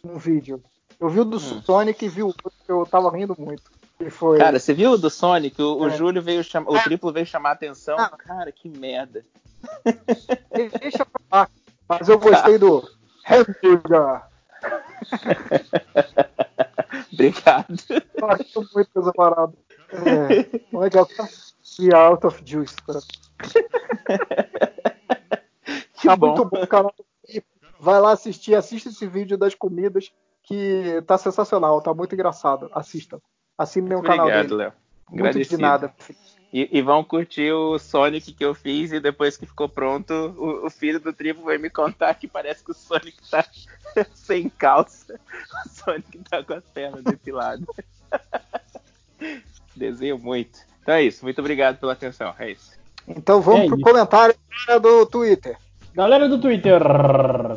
um 0.03 0.17
vídeo. 0.17 0.63
Eu 0.99 1.09
vi 1.09 1.19
o 1.19 1.25
do 1.25 1.37
hum. 1.37 1.61
Sonic 1.61 2.05
e 2.05 2.09
vi 2.09 2.23
o 2.23 2.27
outro 2.27 2.51
eu 2.67 2.85
tava 2.85 3.11
rindo 3.11 3.35
muito. 3.37 3.70
Foi... 4.09 4.37
Cara, 4.37 4.59
você 4.59 4.73
viu 4.73 4.91
o 4.91 4.97
do 4.97 5.09
Sonic? 5.09 5.61
O, 5.61 5.83
é. 5.83 5.87
o 5.87 5.89
Júlio 5.89 6.21
veio 6.21 6.43
chamar. 6.43 6.71
O 6.71 6.75
ah. 6.75 6.83
triplo 6.83 7.11
veio 7.11 7.25
chamar 7.25 7.49
a 7.49 7.53
atenção. 7.53 7.97
Ah. 7.99 8.09
Cara, 8.09 8.51
que 8.51 8.69
merda. 8.69 9.25
Deixa 10.79 11.05
pra 11.05 11.21
lá. 11.31 11.47
Mas 11.87 12.09
eu 12.09 12.17
gostei 12.17 12.57
do 12.57 12.89
Hamburger. 13.29 14.23
Obrigado. 17.13 17.75
Acho 18.23 18.67
muito 18.73 18.89
coisa 18.91 19.13
parada. 19.13 19.53
É. 19.91 20.49
E 21.79 21.93
out 21.93 22.27
of 22.27 22.41
juice. 22.45 22.75
Cara. 22.85 22.99
tá 26.03 26.15
bom. 26.15 26.27
muito 26.27 26.45
bom, 26.45 26.67
cara. 26.67 26.93
Vai 27.79 27.99
lá 27.99 28.11
assistir, 28.11 28.53
assista 28.55 28.89
esse 28.89 29.07
vídeo 29.07 29.37
das 29.37 29.55
comidas 29.55 30.11
que 30.43 31.01
tá 31.07 31.17
sensacional, 31.17 31.81
tá 31.81 31.93
muito 31.93 32.13
engraçado. 32.13 32.69
Assista. 32.73 33.21
Assine 33.61 33.93
o 33.95 34.01
canal 34.01 34.27
dele. 34.27 34.53
Léo. 34.53 34.73
Muito 35.09 35.39
de 35.39 35.57
nada. 35.57 35.93
E, 36.53 36.67
e, 36.71 36.81
vão 36.81 37.01
curtir 37.03 37.51
o 37.53 37.79
Sonic 37.79 38.33
que 38.33 38.43
eu 38.43 38.53
fiz 38.53 38.91
e 38.91 38.99
depois 38.99 39.37
que 39.37 39.45
ficou 39.45 39.69
pronto, 39.69 40.13
o, 40.13 40.65
o, 40.65 40.69
filho 40.69 40.99
do 40.99 41.13
tribo 41.13 41.43
vai 41.43 41.57
me 41.57 41.69
contar 41.69 42.13
que 42.15 42.27
parece 42.27 42.61
que 42.61 42.71
o 42.71 42.73
Sonic 42.73 43.17
tá 43.29 43.45
sem 44.13 44.49
calça. 44.49 45.17
O 45.65 45.69
Sonic 45.69 46.17
tá 46.29 46.43
com 46.43 46.53
as 46.53 46.63
pernas 46.65 47.03
depiladas. 47.05 47.65
Desenho 49.75 50.19
muito. 50.19 50.59
Então 50.81 50.95
é 50.95 51.03
isso. 51.03 51.23
Muito 51.23 51.39
obrigado 51.39 51.77
pela 51.77 51.93
atenção. 51.93 52.33
É 52.37 52.51
isso. 52.51 52.71
Então 53.07 53.39
vamos 53.39 53.61
é 53.61 53.67
pro 53.67 53.77
isso. 53.77 53.85
comentário 53.85 54.35
do 54.81 55.05
Twitter. 55.05 55.57
Galera 55.93 56.27
do 56.27 56.39
Twitter, 56.39 56.81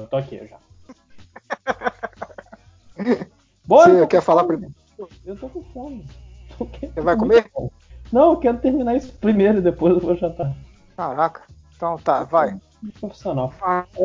tô 0.09 0.17
aqui 0.17 0.41
já. 0.47 0.59
Bora, 3.65 3.93
Você 3.93 4.07
quer 4.07 4.23
falar 4.23 4.45
primeiro? 4.45 4.75
Eu 5.25 5.37
tô 5.37 5.49
com 5.49 5.63
fome. 5.65 6.05
Você 6.59 7.01
vai 7.01 7.17
comer? 7.17 7.51
Não, 8.13 8.33
eu 8.33 8.37
quero 8.37 8.59
terminar 8.59 8.95
isso 8.95 9.13
primeiro 9.15 9.59
e 9.59 9.63
depois 9.63 9.95
eu 9.95 10.01
vou 10.01 10.17
jantar. 10.17 10.55
Caraca. 10.97 11.43
Então 11.77 11.97
tá, 11.99 12.25
vai. 12.25 12.57
Profissional. 13.01 13.53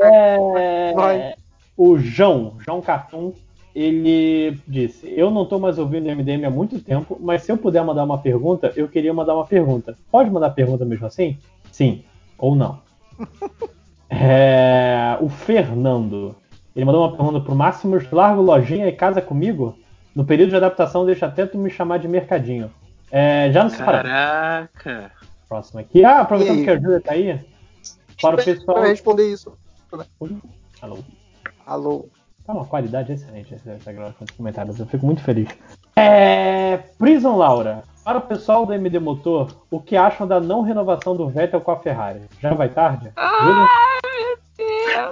É... 0.01 0.93
Vai. 0.93 1.35
O 1.77 1.97
João, 1.97 2.55
João 2.59 2.81
Cartoon, 2.81 3.33
ele 3.75 4.59
disse: 4.67 5.11
Eu 5.15 5.29
não 5.29 5.45
tô 5.45 5.59
mais 5.59 5.77
ouvindo 5.77 6.09
MDM 6.09 6.45
há 6.45 6.49
muito 6.49 6.79
tempo, 6.79 7.17
mas 7.19 7.43
se 7.43 7.51
eu 7.51 7.57
puder 7.57 7.83
mandar 7.83 8.03
uma 8.03 8.17
pergunta, 8.17 8.73
eu 8.75 8.87
queria 8.87 9.13
mandar 9.13 9.35
uma 9.35 9.45
pergunta. 9.45 9.97
Pode 10.11 10.29
mandar 10.29 10.49
pergunta 10.51 10.83
mesmo 10.85 11.05
assim? 11.05 11.37
Sim 11.71 12.03
ou 12.37 12.55
não? 12.55 12.79
é... 14.09 15.17
O 15.21 15.29
Fernando, 15.29 16.35
ele 16.75 16.85
mandou 16.85 17.03
uma 17.03 17.15
pergunta 17.15 17.41
pro 17.41 17.55
Máximos: 17.55 18.09
Largo 18.11 18.41
lojinha 18.41 18.87
e 18.87 18.91
casa 18.91 19.21
comigo? 19.21 19.77
No 20.19 20.25
período 20.25 20.49
de 20.49 20.57
adaptação, 20.57 21.05
deixa 21.05 21.27
até 21.27 21.45
tu 21.45 21.57
me 21.57 21.69
chamar 21.69 21.97
de 21.97 22.05
mercadinho. 22.05 22.69
É, 23.09 23.49
já 23.53 23.63
nos 23.63 23.73
Caraca! 23.73 25.11
Próximo 25.47 25.79
aqui. 25.79 26.03
Ah, 26.03 26.19
aproveitando 26.19 26.61
que 26.61 26.69
a 26.69 26.77
Júlia 26.77 26.99
tá 26.99 27.13
aí. 27.13 27.39
Para 28.21 28.35
o 28.35 28.43
pessoal. 28.43 28.79
Para 28.79 28.89
responder 28.89 29.31
isso. 29.31 29.57
Alô. 30.81 30.97
Alô. 31.65 32.09
Tá 32.45 32.51
uma 32.51 32.65
qualidade 32.65 33.13
excelente 33.13 33.55
essa 33.65 33.93
gravação 33.93 34.27
de 34.27 34.33
comentários. 34.33 34.77
Eu 34.77 34.87
fico 34.87 35.05
muito 35.05 35.23
feliz. 35.23 35.47
É... 35.95 36.79
Prison 36.97 37.37
Laura. 37.37 37.85
Para 38.03 38.17
o 38.17 38.21
pessoal 38.21 38.65
do 38.65 38.73
MD 38.73 38.99
Motor, 38.99 39.55
o 39.71 39.79
que 39.79 39.95
acham 39.95 40.27
da 40.27 40.41
não 40.41 40.63
renovação 40.63 41.15
do 41.15 41.29
Vettel 41.29 41.61
com 41.61 41.71
a 41.71 41.77
Ferrari? 41.77 42.23
Já 42.41 42.53
vai 42.53 42.67
tarde? 42.67 43.09
Ah, 43.15 43.98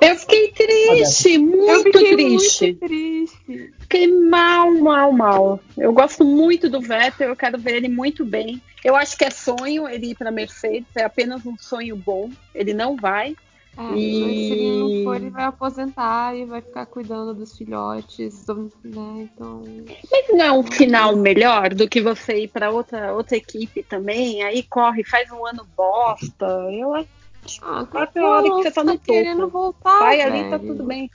eu 0.02 0.16
fiquei 0.16 0.52
triste, 0.52 1.38
muito 1.38 1.92
triste. 1.92 2.66
Muito 2.66 2.80
triste. 2.80 3.74
Fiquei 3.80 4.08
mal, 4.08 4.74
mal, 4.76 5.12
mal. 5.12 5.60
Eu 5.78 5.94
gosto 5.94 6.26
muito 6.26 6.70
do 6.70 6.82
Vettel, 6.82 7.30
eu 7.30 7.36
quero 7.36 7.58
ver 7.58 7.76
ele 7.76 7.90
muito 7.90 8.26
bem. 8.26 8.62
Eu 8.84 8.96
acho 8.96 9.18
que 9.18 9.26
é 9.26 9.30
sonho 9.30 9.88
ele 9.88 10.12
ir 10.12 10.16
para 10.16 10.32
Mercedes, 10.32 10.88
é 10.96 11.04
apenas 11.04 11.46
um 11.46 11.58
sonho 11.58 11.96
bom. 11.96 12.30
Ele 12.54 12.74
não 12.74 12.96
vai. 12.96 13.36
É, 13.78 13.96
e... 13.96 14.48
Se 14.48 14.54
ele 14.54 14.80
não 14.80 15.04
for, 15.04 15.16
ele 15.18 15.30
vai 15.30 15.44
aposentar 15.46 16.36
e 16.36 16.46
vai 16.46 16.62
ficar 16.62 16.86
cuidando 16.88 17.34
dos 17.34 17.56
filhotes, 17.56 18.46
né? 18.84 19.30
Então. 19.32 19.64
Mas 20.12 20.28
não 20.30 20.42
é 20.42 20.52
um 20.52 20.64
final 20.64 21.16
melhor 21.16 21.74
do 21.74 21.88
que 21.88 22.02
você 22.02 22.44
ir 22.44 22.48
para 22.48 22.72
outra, 22.72 23.14
outra 23.14 23.38
equipe 23.38 23.84
também? 23.84 24.42
Aí 24.42 24.64
corre, 24.64 25.04
faz 25.04 25.32
um 25.32 25.46
ano 25.46 25.68
bosta. 25.78 26.46
Eu 26.72 26.96
acho 26.96 27.17
ah, 27.62 27.86
tá 27.86 28.10
a 28.16 28.28
hora 28.28 28.44
que 28.44 28.50
você 28.50 28.72
tá 28.72 28.84
no 28.84 28.98
tá 28.98 29.04
topo. 29.06 29.48
Voltar, 29.48 30.00
Vai 30.00 30.18
velho. 30.18 30.34
ali, 30.34 30.50
tá 30.50 30.60
tudo 30.60 30.84
bem. 30.84 31.10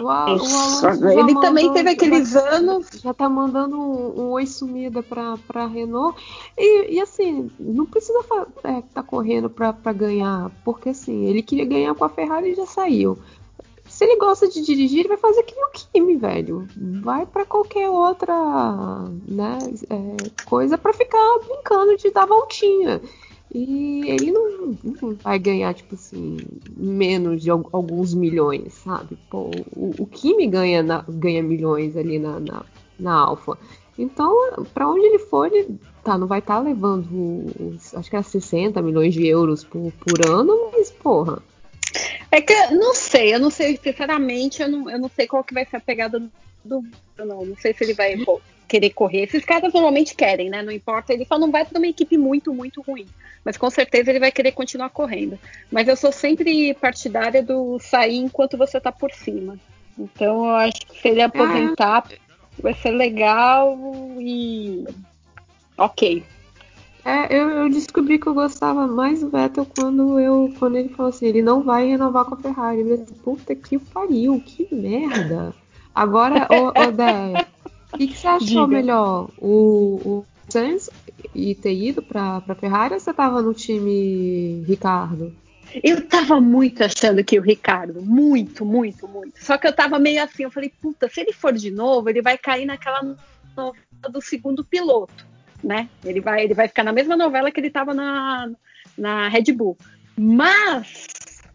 O, 0.00 0.04
o 0.04 1.20
ele 1.20 1.34
também 1.40 1.72
teve 1.72 1.90
aqueles 1.90 2.30
já, 2.30 2.40
anos. 2.40 2.88
Já 3.02 3.14
tá 3.14 3.28
mandando 3.28 3.78
um, 3.78 4.20
um 4.20 4.30
oi 4.30 4.46
sumida 4.46 5.02
pra, 5.02 5.36
pra 5.46 5.66
Renault. 5.66 6.20
E, 6.58 6.94
e 6.94 7.00
assim, 7.00 7.50
não 7.58 7.86
precisa 7.86 8.18
é, 8.64 8.82
tá 8.92 9.02
correndo 9.02 9.48
pra, 9.48 9.72
pra 9.72 9.92
ganhar. 9.92 10.50
Porque 10.64 10.88
assim, 10.88 11.26
ele 11.26 11.42
queria 11.42 11.64
ganhar 11.64 11.94
com 11.94 12.04
a 12.04 12.08
Ferrari 12.08 12.50
e 12.50 12.54
já 12.54 12.66
saiu. 12.66 13.16
Se 13.86 14.04
ele 14.04 14.16
gosta 14.16 14.48
de 14.48 14.62
dirigir, 14.62 15.00
ele 15.00 15.08
vai 15.08 15.16
fazer 15.16 15.42
que 15.42 15.54
nem 15.54 15.64
o 15.64 15.70
Kimi, 15.70 16.16
velho. 16.16 16.66
Vai 17.02 17.26
para 17.26 17.44
qualquer 17.44 17.88
outra 17.90 18.34
né, 19.26 19.58
é, 19.90 20.44
coisa 20.44 20.78
para 20.78 20.92
ficar 20.92 21.38
brincando 21.44 21.96
de 21.96 22.10
dar 22.10 22.26
voltinha. 22.26 23.00
E 23.52 24.02
ele 24.08 24.30
não, 24.30 24.76
não, 24.84 25.14
vai 25.16 25.38
ganhar, 25.38 25.74
tipo 25.74 25.94
assim, 25.94 26.36
menos 26.76 27.42
de 27.42 27.50
alguns 27.50 28.14
milhões, 28.14 28.74
sabe? 28.74 29.18
Pô, 29.28 29.50
o, 29.74 29.92
o 29.98 30.06
Kimi 30.06 30.46
ganha, 30.46 30.82
na, 30.82 31.04
ganha 31.08 31.42
milhões 31.42 31.96
ali 31.96 32.18
na, 32.18 32.38
na, 32.38 32.64
na 32.98 33.12
Alfa. 33.12 33.58
Então, 33.98 34.32
para 34.72 34.88
onde 34.88 35.04
ele 35.04 35.18
for, 35.18 35.52
ele 35.52 35.78
tá, 36.04 36.16
não 36.16 36.28
vai 36.28 36.38
estar 36.38 36.56
tá 36.56 36.60
levando, 36.60 37.46
acho 37.94 38.08
que 38.08 38.16
é 38.16 38.22
60 38.22 38.80
milhões 38.80 39.12
de 39.12 39.26
euros 39.26 39.64
por, 39.64 39.92
por 39.92 40.26
ano, 40.26 40.70
mas 40.72 40.90
porra. 40.90 41.42
É 42.30 42.40
que, 42.40 42.54
não 42.68 42.94
sei, 42.94 43.34
eu 43.34 43.40
não 43.40 43.50
sei, 43.50 43.76
sinceramente, 43.76 44.62
eu 44.62 44.68
não, 44.68 44.88
eu 44.88 44.98
não 44.98 45.08
sei 45.08 45.26
qual 45.26 45.42
que 45.42 45.52
vai 45.52 45.66
ser 45.66 45.76
a 45.76 45.80
pegada 45.80 46.22
do. 46.64 46.84
Não, 47.18 47.44
não 47.44 47.56
sei 47.56 47.74
se 47.74 47.82
ele 47.82 47.94
vai 47.94 48.14
querer 48.70 48.90
correr. 48.90 49.24
Esses 49.24 49.44
caras 49.44 49.72
normalmente 49.72 50.14
querem, 50.14 50.48
né? 50.48 50.62
Não 50.62 50.72
importa, 50.72 51.12
ele 51.12 51.24
só 51.24 51.38
não 51.38 51.50
vai 51.50 51.64
para 51.64 51.78
uma 51.78 51.88
equipe 51.88 52.16
muito, 52.16 52.54
muito 52.54 52.80
ruim 52.80 53.06
mas 53.44 53.56
com 53.56 53.70
certeza 53.70 54.10
ele 54.10 54.20
vai 54.20 54.30
querer 54.30 54.52
continuar 54.52 54.90
correndo. 54.90 55.38
Mas 55.70 55.88
eu 55.88 55.96
sou 55.96 56.12
sempre 56.12 56.74
partidária 56.74 57.42
do 57.42 57.78
sair 57.78 58.16
enquanto 58.16 58.56
você 58.56 58.78
está 58.78 58.92
por 58.92 59.10
cima. 59.12 59.58
Então 59.98 60.46
eu 60.46 60.54
acho 60.56 60.80
que 60.86 61.00
se 61.00 61.08
ele 61.08 61.22
aposentar, 61.22 62.04
vai 62.62 62.74
ser 62.74 62.90
legal 62.90 63.76
e. 64.18 64.84
Ok. 65.76 66.24
É, 67.02 67.34
eu, 67.34 67.48
eu, 67.48 67.68
descobri 67.70 68.18
que 68.18 68.26
eu 68.26 68.34
gostava 68.34 68.86
mais 68.86 69.20
do 69.20 69.30
Vettel 69.30 69.66
quando 69.66 70.20
eu 70.20 70.52
quando 70.58 70.76
ele 70.76 70.90
falou 70.90 71.08
assim, 71.08 71.26
ele 71.26 71.40
não 71.40 71.62
vai 71.62 71.86
renovar 71.86 72.26
com 72.26 72.34
a 72.34 72.38
Ferrari. 72.38 72.80
Eu 72.80 72.98
disse, 72.98 73.14
puta 73.14 73.54
que 73.54 73.78
pariu, 73.78 74.40
que 74.44 74.68
merda. 74.70 75.54
Agora, 75.94 76.46
ô 76.50 76.92
Dé, 76.92 77.46
o 77.92 77.98
que, 77.98 78.08
que, 78.08 78.16
você 78.16 78.26
achou 78.26 78.46
Diga. 78.46 78.66
melhor? 78.66 79.30
O, 79.38 80.00
o 80.04 80.26
Sainz 80.48 80.90
e 81.34 81.54
ter 81.54 81.74
ido 81.74 82.02
para 82.02 82.42
a 82.46 82.54
Ferrari 82.54 82.94
ou 82.94 83.00
você 83.00 83.10
estava 83.10 83.42
no 83.42 83.54
time 83.54 84.64
Ricardo? 84.66 85.34
Eu 85.82 86.06
tava 86.08 86.40
muito 86.40 86.82
achando 86.82 87.22
que 87.22 87.38
o 87.38 87.42
Ricardo, 87.42 88.02
muito, 88.02 88.64
muito, 88.64 89.06
muito. 89.06 89.42
Só 89.42 89.56
que 89.56 89.66
eu 89.66 89.72
tava 89.72 89.98
meio 89.98 90.22
assim, 90.22 90.42
eu 90.42 90.50
falei, 90.50 90.72
puta, 90.80 91.08
se 91.08 91.20
ele 91.20 91.32
for 91.32 91.52
de 91.52 91.70
novo, 91.70 92.10
ele 92.10 92.20
vai 92.20 92.36
cair 92.36 92.66
naquela 92.66 93.02
novela 93.02 93.74
do 94.10 94.20
segundo 94.20 94.64
piloto, 94.64 95.24
né? 95.62 95.88
Ele 96.04 96.20
vai, 96.20 96.42
ele 96.42 96.54
vai 96.54 96.66
ficar 96.66 96.82
na 96.82 96.92
mesma 96.92 97.16
novela 97.16 97.52
que 97.52 97.60
ele 97.60 97.70
tava 97.70 97.94
na, 97.94 98.50
na 98.98 99.28
Red 99.28 99.52
Bull. 99.52 99.78
Mas 100.16 101.06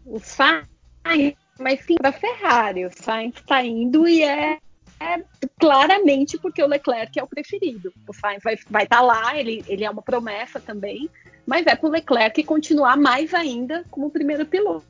o 0.06 0.18
Sainz, 0.18 1.34
mas 1.58 1.84
sim 1.84 1.96
para 1.96 2.12
Ferrari, 2.12 2.86
o 2.86 2.90
Sainz 2.90 3.34
tá 3.46 3.62
indo 3.62 4.08
e 4.08 4.22
é 4.22 4.58
é 5.00 5.22
claramente 5.58 6.38
porque 6.38 6.62
o 6.62 6.66
Leclerc 6.66 7.18
é 7.18 7.22
o 7.22 7.26
preferido. 7.26 7.92
O 8.08 8.12
Sainz 8.12 8.42
vai 8.42 8.54
estar 8.54 8.70
vai 8.70 8.86
tá 8.86 9.00
lá, 9.00 9.38
ele, 9.38 9.64
ele 9.68 9.84
é 9.84 9.90
uma 9.90 10.02
promessa 10.02 10.58
também, 10.60 11.08
mas 11.46 11.66
é 11.66 11.74
para 11.74 11.88
o 11.88 11.92
Leclerc 11.92 12.42
continuar 12.44 12.96
mais 12.96 13.34
ainda 13.34 13.84
como 13.90 14.10
primeiro 14.10 14.46
piloto. 14.46 14.86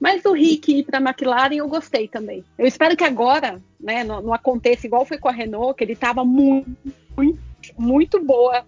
Mas 0.00 0.24
o 0.24 0.32
Rick 0.32 0.78
ir 0.78 0.84
para 0.84 0.98
a 0.98 1.02
McLaren 1.02 1.54
eu 1.54 1.68
gostei 1.68 2.08
também. 2.08 2.42
Eu 2.58 2.66
espero 2.66 2.96
que 2.96 3.04
agora, 3.04 3.60
né, 3.78 4.02
não, 4.02 4.22
não 4.22 4.32
aconteça 4.32 4.86
igual 4.86 5.04
foi 5.04 5.18
com 5.18 5.28
a 5.28 5.32
Renault, 5.32 5.76
que 5.76 5.84
ele 5.84 5.92
estava 5.92 6.24
muito, 6.24 6.70
muito, 7.14 7.38
muito 7.78 8.24
boa. 8.24 8.64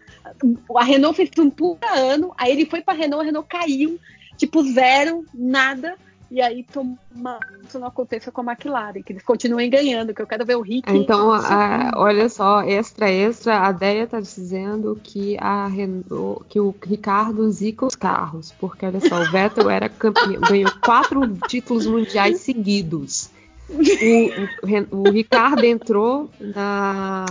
A 0.76 0.84
Renault 0.84 1.16
fez 1.16 1.30
um 1.38 1.48
puta 1.48 1.88
ano, 1.88 2.34
aí 2.36 2.52
ele 2.52 2.66
foi 2.66 2.82
para 2.82 2.92
a 2.92 2.96
Renault, 2.96 3.22
a 3.22 3.26
Renault 3.26 3.48
caiu, 3.48 3.98
tipo 4.36 4.62
zero, 4.62 5.24
nada. 5.32 5.96
E 6.32 6.40
aí 6.40 6.64
toma, 6.64 7.38
isso 7.62 7.78
não 7.78 7.88
aconteça 7.88 8.32
com 8.32 8.40
a 8.40 8.52
McLaren, 8.52 9.02
que 9.02 9.12
eles 9.12 9.22
continuem 9.22 9.68
ganhando, 9.68 10.14
que 10.14 10.22
eu 10.22 10.26
quero 10.26 10.46
ver 10.46 10.56
o 10.56 10.62
Rick. 10.62 10.90
Então, 10.90 11.30
a, 11.30 11.92
olha 11.94 12.26
só, 12.30 12.62
extra, 12.62 13.10
extra, 13.10 13.58
a 13.60 13.70
Deia 13.70 14.06
tá 14.06 14.18
dizendo 14.18 14.98
que 15.02 15.36
a 15.38 15.66
Renault, 15.66 16.42
que 16.48 16.58
o 16.58 16.74
Ricardo 16.86 17.50
zica 17.50 17.84
os 17.84 17.94
carros, 17.94 18.50
porque 18.58 18.86
olha 18.86 18.98
só, 18.98 19.20
o 19.20 19.30
Vettel 19.30 19.68
era 19.68 19.90
campeão, 19.90 20.40
ganhou 20.40 20.72
quatro 20.82 21.20
títulos 21.48 21.84
mundiais 21.84 22.40
seguidos. 22.40 23.28
O, 23.68 24.96
o, 24.96 25.02
o 25.02 25.10
Ricardo 25.10 25.64
entrou 25.64 26.30
na 26.40 27.26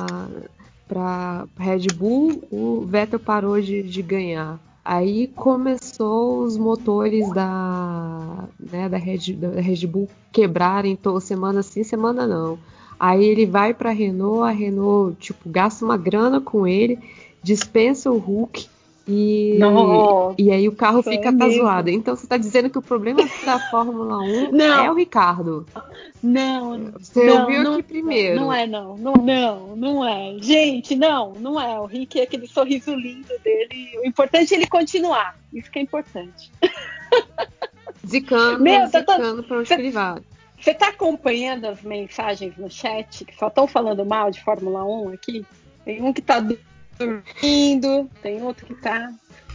para 0.88 1.48
Red 1.58 1.88
Bull, 1.96 2.44
o 2.52 2.86
Vettel 2.86 3.20
parou 3.20 3.60
de, 3.60 3.82
de 3.82 4.02
ganhar. 4.04 4.60
Aí 4.84 5.28
começou 5.28 6.44
os 6.44 6.58
motores 6.58 7.32
da, 7.34 8.48
né, 8.60 8.90
da, 8.90 8.98
Red, 8.98 9.34
da 9.34 9.62
Red 9.62 9.86
Bull 9.86 10.10
quebrarem 10.32 10.96
toda 10.96 11.20
semana 11.20 11.62
sim, 11.62 11.84
semana 11.84 12.26
não. 12.26 12.58
Aí 13.00 13.24
ele 13.24 13.46
vai 13.46 13.74
para 13.74 13.90
a 13.90 13.94
Renault, 13.94 14.42
a 14.42 14.50
Renault 14.52 15.16
tipo 15.20 15.48
gasta 15.48 15.86
uma 15.86 15.98
grana 15.98 16.42
com 16.42 16.68
ele, 16.68 17.00
dispensa 17.44 18.12
o 18.12 18.18
Hulk 18.18 18.68
e, 19.08 19.58
e 20.38 20.52
aí 20.52 20.68
o 20.68 20.72
carro 20.72 21.02
fica 21.02 21.30
é 21.30 21.50
zoado. 21.50 21.90
Então 21.90 22.16
você 22.16 22.26
está 22.26 22.38
dizendo 22.38 22.70
que 22.70 22.78
o 22.78 22.82
problema 22.82 23.22
da 23.46 23.60
Fórmula 23.70 24.20
1 24.20 24.52
não. 24.54 24.84
é 24.84 24.92
o 24.92 24.94
Ricardo. 24.94 25.66
Não. 26.22 26.92
Você 27.00 27.26
não, 27.26 27.42
ouviu 27.42 27.64
não, 27.64 27.74
aqui 27.74 27.84
primeiro. 27.84 28.40
Não 28.40 28.54
é, 28.54 28.68
não. 28.68 28.96
Não, 28.98 29.14
não, 29.14 29.76
não 29.76 30.08
é. 30.08 30.38
Gente, 30.40 30.96
não, 30.96 31.34
não 31.34 31.60
é. 31.60 31.80
O 31.80 31.86
Rick 31.86 32.20
é 32.20 32.24
aquele 32.24 32.48
sorriso 32.48 32.94
lindo 32.94 33.34
dele. 33.44 34.00
O 34.04 34.08
importante 34.08 34.54
é 34.54 34.58
ele 34.58 34.68
continuar. 34.68 35.38
Isso 35.52 35.72
que 35.72 35.80
é 35.80 35.82
importante. 35.82 36.52
Zicando, 38.06 38.64
Meu, 38.64 38.88
zicando 38.88 39.44
tá, 39.44 39.48
para 39.48 39.66
cê, 39.66 39.74
ele 39.76 39.92
vai. 39.92 40.22
Você 40.60 40.72
está 40.72 40.90
acompanhando 40.90 41.66
as 41.66 41.82
mensagens 41.82 42.56
no 42.58 42.70
chat 42.70 43.26
que 43.26 43.36
só 43.36 43.48
estão 43.48 43.68
falando 43.68 44.06
mal 44.06 44.32
de 44.32 44.44
Fórmula 44.44 44.84
1 44.84 45.10
aqui? 45.10 45.46
Tem 45.86 46.02
um 46.02 46.14
que 46.14 46.20
está 46.20 46.40
dormindo, 46.98 48.10
tem 48.22 48.42
outro 48.44 48.66
que 48.66 48.76
tá. 48.76 49.12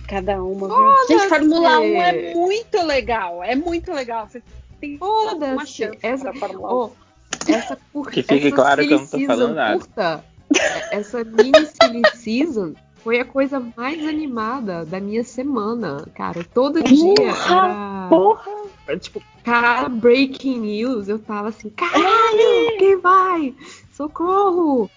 Cada 0.08 0.42
uma, 0.42 0.68
viu? 0.68 1.06
Gente, 1.08 1.28
Fórmula 1.28 1.80
1 1.80 1.82
é 1.82 2.34
muito 2.34 2.82
legal. 2.84 3.42
É 3.42 3.56
muito 3.56 3.92
legal. 3.92 4.28
Você 4.28 4.40
tem 4.80 4.98
toda 4.98 5.46
uma 5.46 5.66
chance 5.66 5.98
essa, 6.00 6.32
Fórmula 6.32 6.72
1. 6.72 6.76
Oh, 6.76 6.90
essa 7.48 7.78
curta, 7.92 8.12
que 8.12 8.22
fique 8.22 8.46
essa 8.46 8.56
claro 8.56 8.86
que 8.86 8.94
eu 8.94 8.98
não 9.00 9.06
tô 9.06 9.20
falando 9.26 9.54
nada. 9.54 9.78
Curta, 9.78 10.24
essa 10.92 11.24
mini 11.24 11.66
silly 11.66 12.02
season 12.14 12.74
foi 13.02 13.20
a 13.20 13.24
coisa 13.24 13.60
mais 13.76 14.04
animada 14.04 14.84
da 14.84 15.00
minha 15.00 15.24
semana, 15.24 16.06
cara. 16.14 16.44
Todo 16.54 16.82
dia 16.82 17.14
era. 17.28 18.06
Porra! 18.08 18.50
Tipo, 19.00 19.22
cara, 19.44 19.88
breaking 19.88 20.60
news. 20.60 21.08
Eu 21.08 21.18
tava 21.18 21.48
assim, 21.48 21.70
caralho, 21.70 22.78
quem 22.78 22.96
vai? 23.00 23.54
Socorro! 23.92 24.90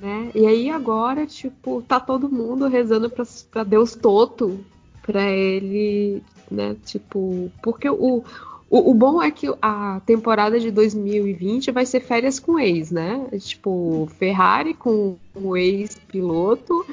Né? 0.00 0.30
E 0.34 0.46
aí 0.46 0.70
agora, 0.70 1.26
tipo, 1.26 1.82
tá 1.82 1.98
todo 1.98 2.28
mundo 2.28 2.68
rezando 2.68 3.08
pra, 3.08 3.24
pra 3.50 3.64
Deus 3.64 3.94
Toto, 3.94 4.60
pra 5.02 5.30
ele, 5.30 6.22
né? 6.50 6.76
Tipo, 6.84 7.50
porque 7.62 7.88
o, 7.88 8.22
o, 8.68 8.90
o, 8.90 8.94
bom 8.94 9.22
é 9.22 9.30
que 9.30 9.48
a 9.62 10.00
temporada 10.04 10.58
de 10.58 10.70
2020 10.70 11.70
vai 11.70 11.86
ser 11.86 12.00
férias 12.00 12.40
com 12.40 12.58
ex, 12.58 12.90
né? 12.90 13.26
Tipo, 13.38 14.08
Ferrari 14.18 14.74
com 14.74 15.16
o 15.34 15.56
ex-piloto, 15.56 16.84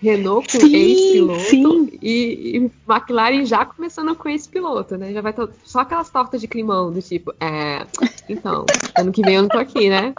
Renault 0.00 0.58
com 0.58 0.66
ex-piloto 0.66 1.98
e, 2.00 2.56
e, 2.56 2.70
McLaren 2.88 3.44
já 3.44 3.64
começando 3.64 4.14
com 4.14 4.28
ex-piloto, 4.28 4.96
né? 4.96 5.12
Já 5.12 5.20
vai 5.20 5.32
ter 5.32 5.48
só 5.64 5.80
aquelas 5.80 6.08
tortas 6.10 6.40
de 6.40 6.46
climão 6.46 6.92
do 6.92 7.02
tipo, 7.02 7.34
é, 7.40 7.84
então, 8.28 8.64
ano 8.96 9.12
que 9.12 9.22
vem 9.22 9.34
eu 9.34 9.42
não 9.42 9.48
tô 9.48 9.58
aqui, 9.58 9.90
né? 9.90 10.14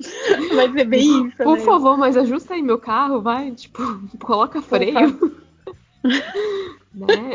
Vai 0.54 0.72
ser 0.72 0.84
bem 0.84 1.26
isso. 1.26 1.36
Por 1.36 1.58
né? 1.58 1.64
favor, 1.64 1.98
mas 1.98 2.16
ajusta 2.16 2.54
aí 2.54 2.62
meu 2.62 2.78
carro, 2.78 3.20
vai. 3.20 3.50
Tipo, 3.52 3.82
coloca 4.20 4.60
freio. 4.62 5.38
né? 6.94 7.32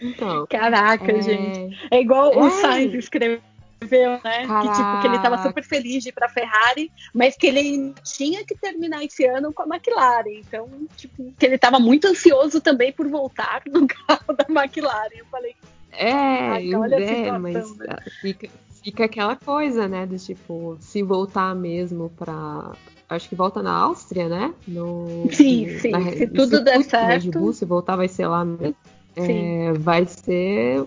Então. 0.00 0.46
Caraca, 0.48 1.12
é... 1.12 1.22
gente. 1.22 1.88
É 1.90 2.00
igual 2.00 2.32
é... 2.32 2.38
o 2.38 2.50
Sainz 2.50 2.94
escreveu. 2.94 3.40
Né? 3.80 4.40
Que, 4.40 4.72
tipo, 4.72 5.00
que 5.00 5.06
ele 5.06 5.16
estava 5.16 5.38
super 5.40 5.62
feliz 5.62 6.02
de 6.02 6.08
ir 6.08 6.12
pra 6.12 6.28
Ferrari, 6.28 6.90
mas 7.14 7.36
que 7.36 7.46
ele 7.46 7.94
tinha 8.02 8.44
que 8.44 8.56
terminar 8.56 9.04
esse 9.04 9.24
ano 9.24 9.52
com 9.52 9.62
a 9.62 9.76
McLaren. 9.76 10.40
Então, 10.40 10.68
tipo, 10.96 11.32
que 11.38 11.46
ele 11.46 11.54
estava 11.54 11.78
muito 11.78 12.08
ansioso 12.08 12.60
também 12.60 12.92
por 12.92 13.08
voltar 13.08 13.62
no 13.68 13.86
carro 13.86 14.34
da 14.36 14.46
McLaren. 14.48 15.16
Eu 15.16 15.26
falei, 15.26 15.54
é, 15.98 17.26
é, 17.26 17.38
mas 17.38 17.76
né? 17.76 17.96
fica, 18.20 18.48
fica 18.82 19.04
aquela 19.04 19.36
coisa, 19.36 19.88
né? 19.88 20.06
Do 20.06 20.18
tipo, 20.18 20.76
se 20.80 21.02
voltar 21.02 21.54
mesmo 21.54 22.10
pra. 22.16 22.72
Acho 23.08 23.28
que 23.28 23.34
volta 23.34 23.62
na 23.62 23.72
Áustria, 23.72 24.28
né? 24.28 24.54
No, 24.66 25.28
sim, 25.32 25.66
no, 25.66 25.80
sim. 25.80 25.90
Na, 25.90 26.12
se 26.12 26.26
tudo 26.26 26.62
der 26.62 26.82
certo. 26.84 27.30
Bull, 27.30 27.52
se 27.52 27.64
voltar, 27.64 27.96
vai 27.96 28.08
ser 28.08 28.26
lá. 28.26 28.44
Né? 28.44 28.74
É, 29.16 29.72
vai 29.72 30.04
ser 30.04 30.84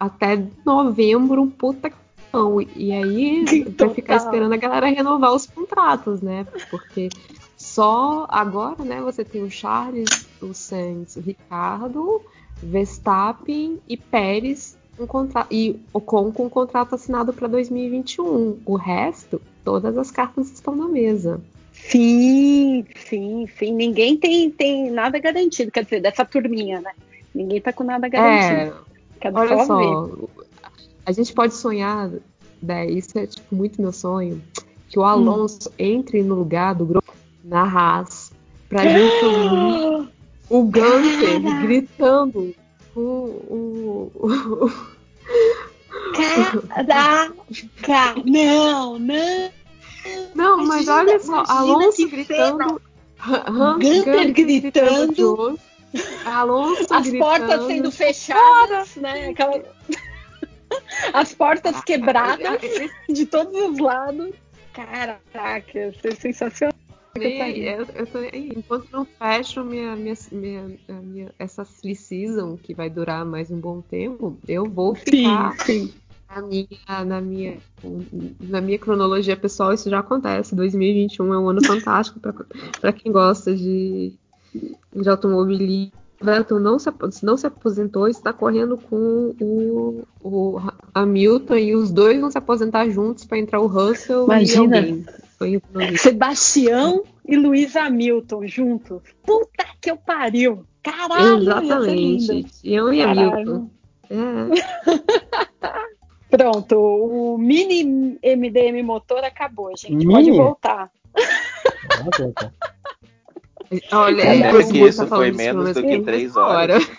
até 0.00 0.42
novembro 0.64 1.42
um 1.42 1.48
puta 1.48 1.92
não. 2.32 2.60
E 2.60 2.92
aí 2.92 3.44
vai 3.76 3.90
ficar 3.90 4.16
esperando 4.16 4.52
a 4.52 4.56
galera 4.56 4.86
renovar 4.86 5.32
os 5.34 5.46
contratos, 5.46 6.20
né? 6.20 6.46
Porque 6.70 7.08
só 7.56 8.26
agora, 8.28 8.84
né, 8.84 9.00
você 9.00 9.24
tem 9.24 9.42
o 9.42 9.50
Charles, 9.50 10.26
o 10.40 10.54
Sainz, 10.54 11.16
o 11.16 11.20
Ricardo, 11.20 12.22
Verstappen 12.62 13.78
e 13.88 13.96
Pérez 13.96 14.78
um 14.98 15.06
e 15.50 15.78
Ocon 15.92 16.32
com 16.32 16.46
um 16.46 16.48
contrato 16.48 16.94
assinado 16.94 17.32
para 17.32 17.46
2021. 17.46 18.58
O 18.66 18.76
resto, 18.76 19.40
todas 19.64 19.96
as 19.96 20.10
cartas 20.10 20.50
estão 20.50 20.74
na 20.74 20.88
mesa. 20.88 21.40
Sim, 21.72 22.84
sim, 22.96 23.46
sim. 23.56 23.72
Ninguém 23.72 24.16
tem, 24.16 24.50
tem 24.50 24.90
nada 24.90 25.18
garantido, 25.18 25.70
quer 25.70 25.84
dizer, 25.84 26.00
dessa 26.00 26.24
turminha, 26.24 26.80
né? 26.80 26.92
Ninguém 27.32 27.60
tá 27.60 27.72
com 27.72 27.84
nada 27.84 28.08
garantido. 28.08 28.76
É, 29.20 29.30
olha 29.32 29.64
só, 29.64 30.06
ver. 30.06 30.28
a 31.06 31.12
gente 31.12 31.32
pode 31.32 31.54
sonhar, 31.54 32.10
né, 32.60 32.86
isso 32.86 33.16
é 33.18 33.26
tipo 33.26 33.54
muito 33.54 33.80
meu 33.80 33.92
sonho, 33.92 34.42
que 34.88 34.98
o 34.98 35.04
Alonso 35.04 35.68
hum. 35.68 35.72
entre 35.78 36.22
no 36.22 36.34
lugar 36.34 36.74
do 36.74 36.84
grupo 36.84 37.12
na 37.44 37.62
Haas 37.62 38.32
pra 38.68 38.82
gente 38.82 40.08
o 40.50 40.62
Gunter 40.64 41.40
gritando 41.62 42.54
o. 42.94 44.10
o, 44.10 44.72
Caraca! 46.14 47.34
Não, 48.24 48.98
não! 48.98 49.50
Não, 50.34 50.58
mas 50.58 50.84
imagina, 50.84 50.94
olha 50.94 51.20
só, 51.20 51.44
Alonso 51.46 52.08
gritando. 52.08 52.80
Gunter 53.80 54.32
gritando. 54.32 55.58
Alonso 56.24 56.86
As 56.94 57.08
gritando, 57.08 57.18
portas 57.18 57.66
sendo 57.66 57.90
fechadas, 57.90 58.88
fora. 58.90 59.14
né? 59.14 59.28
Aquela... 59.30 59.62
As 61.12 61.34
portas 61.34 61.82
quebradas 61.82 62.60
de 63.08 63.26
todos 63.26 63.54
os 63.54 63.78
lados. 63.78 64.30
Caraca, 64.72 65.88
isso 65.88 66.06
é 66.06 66.14
sensacional. 66.14 66.77
Eu, 67.26 67.86
eu 67.94 68.06
tô, 68.06 68.18
enquanto 68.32 68.90
não 68.92 69.04
fecho 69.04 69.64
minha, 69.64 69.96
minha, 69.96 70.14
minha, 70.30 70.78
minha, 71.02 71.34
essa 71.38 71.64
free 71.64 71.94
season, 71.94 72.56
que 72.56 72.74
vai 72.74 72.88
durar 72.88 73.24
mais 73.24 73.50
um 73.50 73.58
bom 73.58 73.80
tempo, 73.80 74.38
eu 74.46 74.64
vou 74.64 74.94
ficar 74.94 75.56
sim, 75.64 75.86
sim. 75.88 75.94
Na, 76.28 76.42
minha, 76.42 77.04
na, 77.06 77.20
minha, 77.20 77.58
na 78.40 78.60
minha 78.60 78.78
cronologia 78.78 79.36
pessoal, 79.36 79.72
isso 79.72 79.88
já 79.88 80.00
acontece. 80.00 80.54
2021 80.54 81.32
é 81.32 81.38
um 81.38 81.48
ano 81.48 81.64
fantástico 81.64 82.20
para 82.20 82.92
quem 82.92 83.10
gosta 83.10 83.54
de, 83.54 84.12
de 84.94 85.08
automobilismo. 85.08 85.92
Vettel 86.20 86.58
não 86.58 86.78
se, 86.78 86.90
não 87.22 87.36
se 87.36 87.46
aposentou, 87.46 88.08
está 88.08 88.32
correndo 88.32 88.76
com 88.76 89.34
o, 89.40 90.04
o 90.20 90.60
Hamilton 90.92 91.56
e 91.56 91.76
os 91.76 91.92
dois 91.92 92.20
vão 92.20 92.30
se 92.30 92.36
aposentar 92.36 92.88
juntos 92.90 93.24
para 93.24 93.38
entrar 93.38 93.60
o 93.60 93.68
Russell 93.68 94.24
Imagina. 94.24 94.76
e 94.76 94.78
alguém. 94.78 95.06
Sebastião 95.98 97.04
e 97.26 97.36
Luiz 97.36 97.76
Hamilton 97.76 98.46
juntos. 98.46 99.02
Puta 99.22 99.66
que 99.80 99.90
eu 99.90 99.96
pariu! 99.96 100.64
Caralho! 100.82 101.42
Exatamente. 101.42 102.46
Eu 102.64 102.92
e 102.92 103.02
Hamilton. 103.02 103.70
É. 104.10 104.16
Pronto, 106.30 106.76
o 106.76 107.38
mini 107.38 108.18
MDM 108.22 108.82
motor 108.82 109.24
acabou, 109.24 109.74
gente. 109.76 109.94
Mini? 109.94 110.12
Pode 110.12 110.30
voltar. 110.32 110.90
Olha, 113.92 114.22
é, 114.22 114.50
porque 114.50 114.78
isso 114.78 115.06
foi 115.06 115.30
menos 115.30 115.74
do 115.74 115.82
que 115.82 116.00
três 116.00 116.34
horas. 116.36 116.90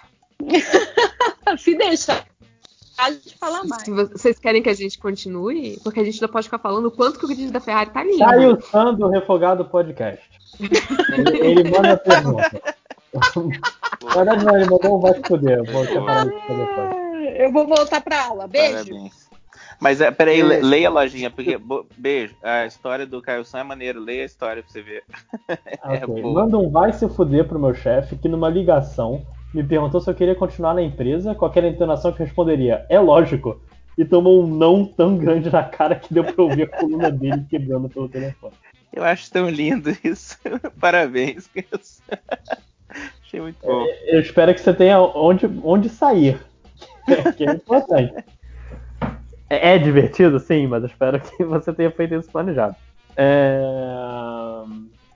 Se 1.57 1.75
deixar. 1.75 2.25
De 3.07 3.37
falar 3.37 3.63
mais. 3.63 3.83
Se 3.83 3.91
vocês 3.91 4.39
querem 4.39 4.61
que 4.61 4.69
a 4.69 4.73
gente 4.73 4.97
continue, 4.97 5.79
porque 5.83 5.99
a 5.99 6.03
gente 6.03 6.21
não 6.21 6.27
pode 6.27 6.45
ficar 6.45 6.59
falando 6.59 6.87
o 6.87 6.91
quanto 6.91 7.17
que 7.17 7.25
o 7.25 7.27
grid 7.27 7.51
da 7.51 7.59
Ferrari 7.59 7.91
tá 7.91 8.03
lindo. 8.03 8.17
Sai 8.17 8.45
o 8.45 8.61
Sam 8.61 8.93
do 8.95 9.07
Refogado 9.07 9.65
Podcast. 9.65 10.23
ele, 10.59 11.39
ele 11.39 11.71
manda 11.71 11.93
a 11.93 11.97
pergunta. 11.97 12.61
Na 14.03 14.13
verdade, 14.15 14.45
não, 14.45 14.55
ele 14.55 14.69
mandou 14.69 14.97
um 14.97 14.99
vai 14.99 15.13
se 15.13 15.21
fuder. 15.23 15.63
Vou 15.71 15.85
separar 15.85 16.27
Eu 17.35 17.51
vou 17.51 17.67
voltar 17.67 18.01
pra 18.01 18.25
aula. 18.25 18.47
Beijo. 18.47 18.73
Parabéns. 18.73 19.29
Mas 19.79 20.01
é, 20.01 20.11
peraí, 20.11 20.43
beijo. 20.43 20.65
leia 20.65 20.87
a 20.89 20.91
lojinha, 20.91 21.31
porque. 21.31 21.59
Beijo. 21.97 22.35
A 22.43 22.65
história 22.65 23.05
do 23.05 23.21
Caio 23.21 23.45
Sam 23.45 23.59
é 23.59 23.63
maneiro. 23.63 23.99
Leia 23.99 24.23
a 24.23 24.25
história 24.25 24.61
pra 24.61 24.71
você 24.71 24.81
ver. 24.81 25.03
é 25.47 26.05
okay. 26.05 26.21
Manda 26.21 26.57
um 26.57 26.69
vai 26.69 26.91
se 26.93 27.07
fuder 27.07 27.47
pro 27.47 27.59
meu 27.59 27.73
chefe 27.73 28.17
que 28.17 28.27
numa 28.27 28.49
ligação 28.49 29.25
me 29.53 29.63
perguntou 29.63 29.99
se 29.99 30.09
eu 30.09 30.15
queria 30.15 30.35
continuar 30.35 30.73
na 30.73 30.81
empresa 30.81 31.33
com 31.33 31.45
aquela 31.45 31.67
entonação 31.67 32.11
que 32.11 32.23
responderia: 32.23 32.85
é 32.89 32.99
lógico. 32.99 33.61
E 33.97 34.05
tomou 34.05 34.41
um 34.41 34.47
não 34.47 34.85
tão 34.85 35.17
grande 35.17 35.51
na 35.51 35.61
cara 35.61 35.93
que 35.93 36.13
deu 36.13 36.23
pra 36.23 36.41
ouvir 36.41 36.63
a 36.63 36.67
coluna 36.67 37.11
dele 37.11 37.45
quebrando 37.49 37.89
pelo 37.89 38.07
telefone. 38.07 38.53
Eu 38.93 39.03
acho 39.03 39.29
tão 39.29 39.49
lindo 39.49 39.89
isso. 40.03 40.37
Parabéns, 40.79 41.49
Achei 43.21 43.41
muito 43.41 43.59
bom. 43.61 43.85
É, 43.85 44.15
eu 44.15 44.21
espero 44.21 44.53
que 44.53 44.61
você 44.61 44.73
tenha 44.73 44.99
onde, 44.99 45.45
onde 45.63 45.89
sair. 45.89 46.39
que 47.35 47.45
é 47.45 47.51
importante. 47.51 48.23
É, 49.49 49.75
é, 49.75 49.77
divertido, 49.77 50.39
sim, 50.39 50.65
mas 50.67 50.83
eu 50.83 50.89
espero 50.89 51.19
que 51.19 51.43
você 51.43 51.73
tenha 51.73 51.91
feito 51.91 52.15
isso 52.15 52.31
planejado. 52.31 52.75
É... 53.17 53.59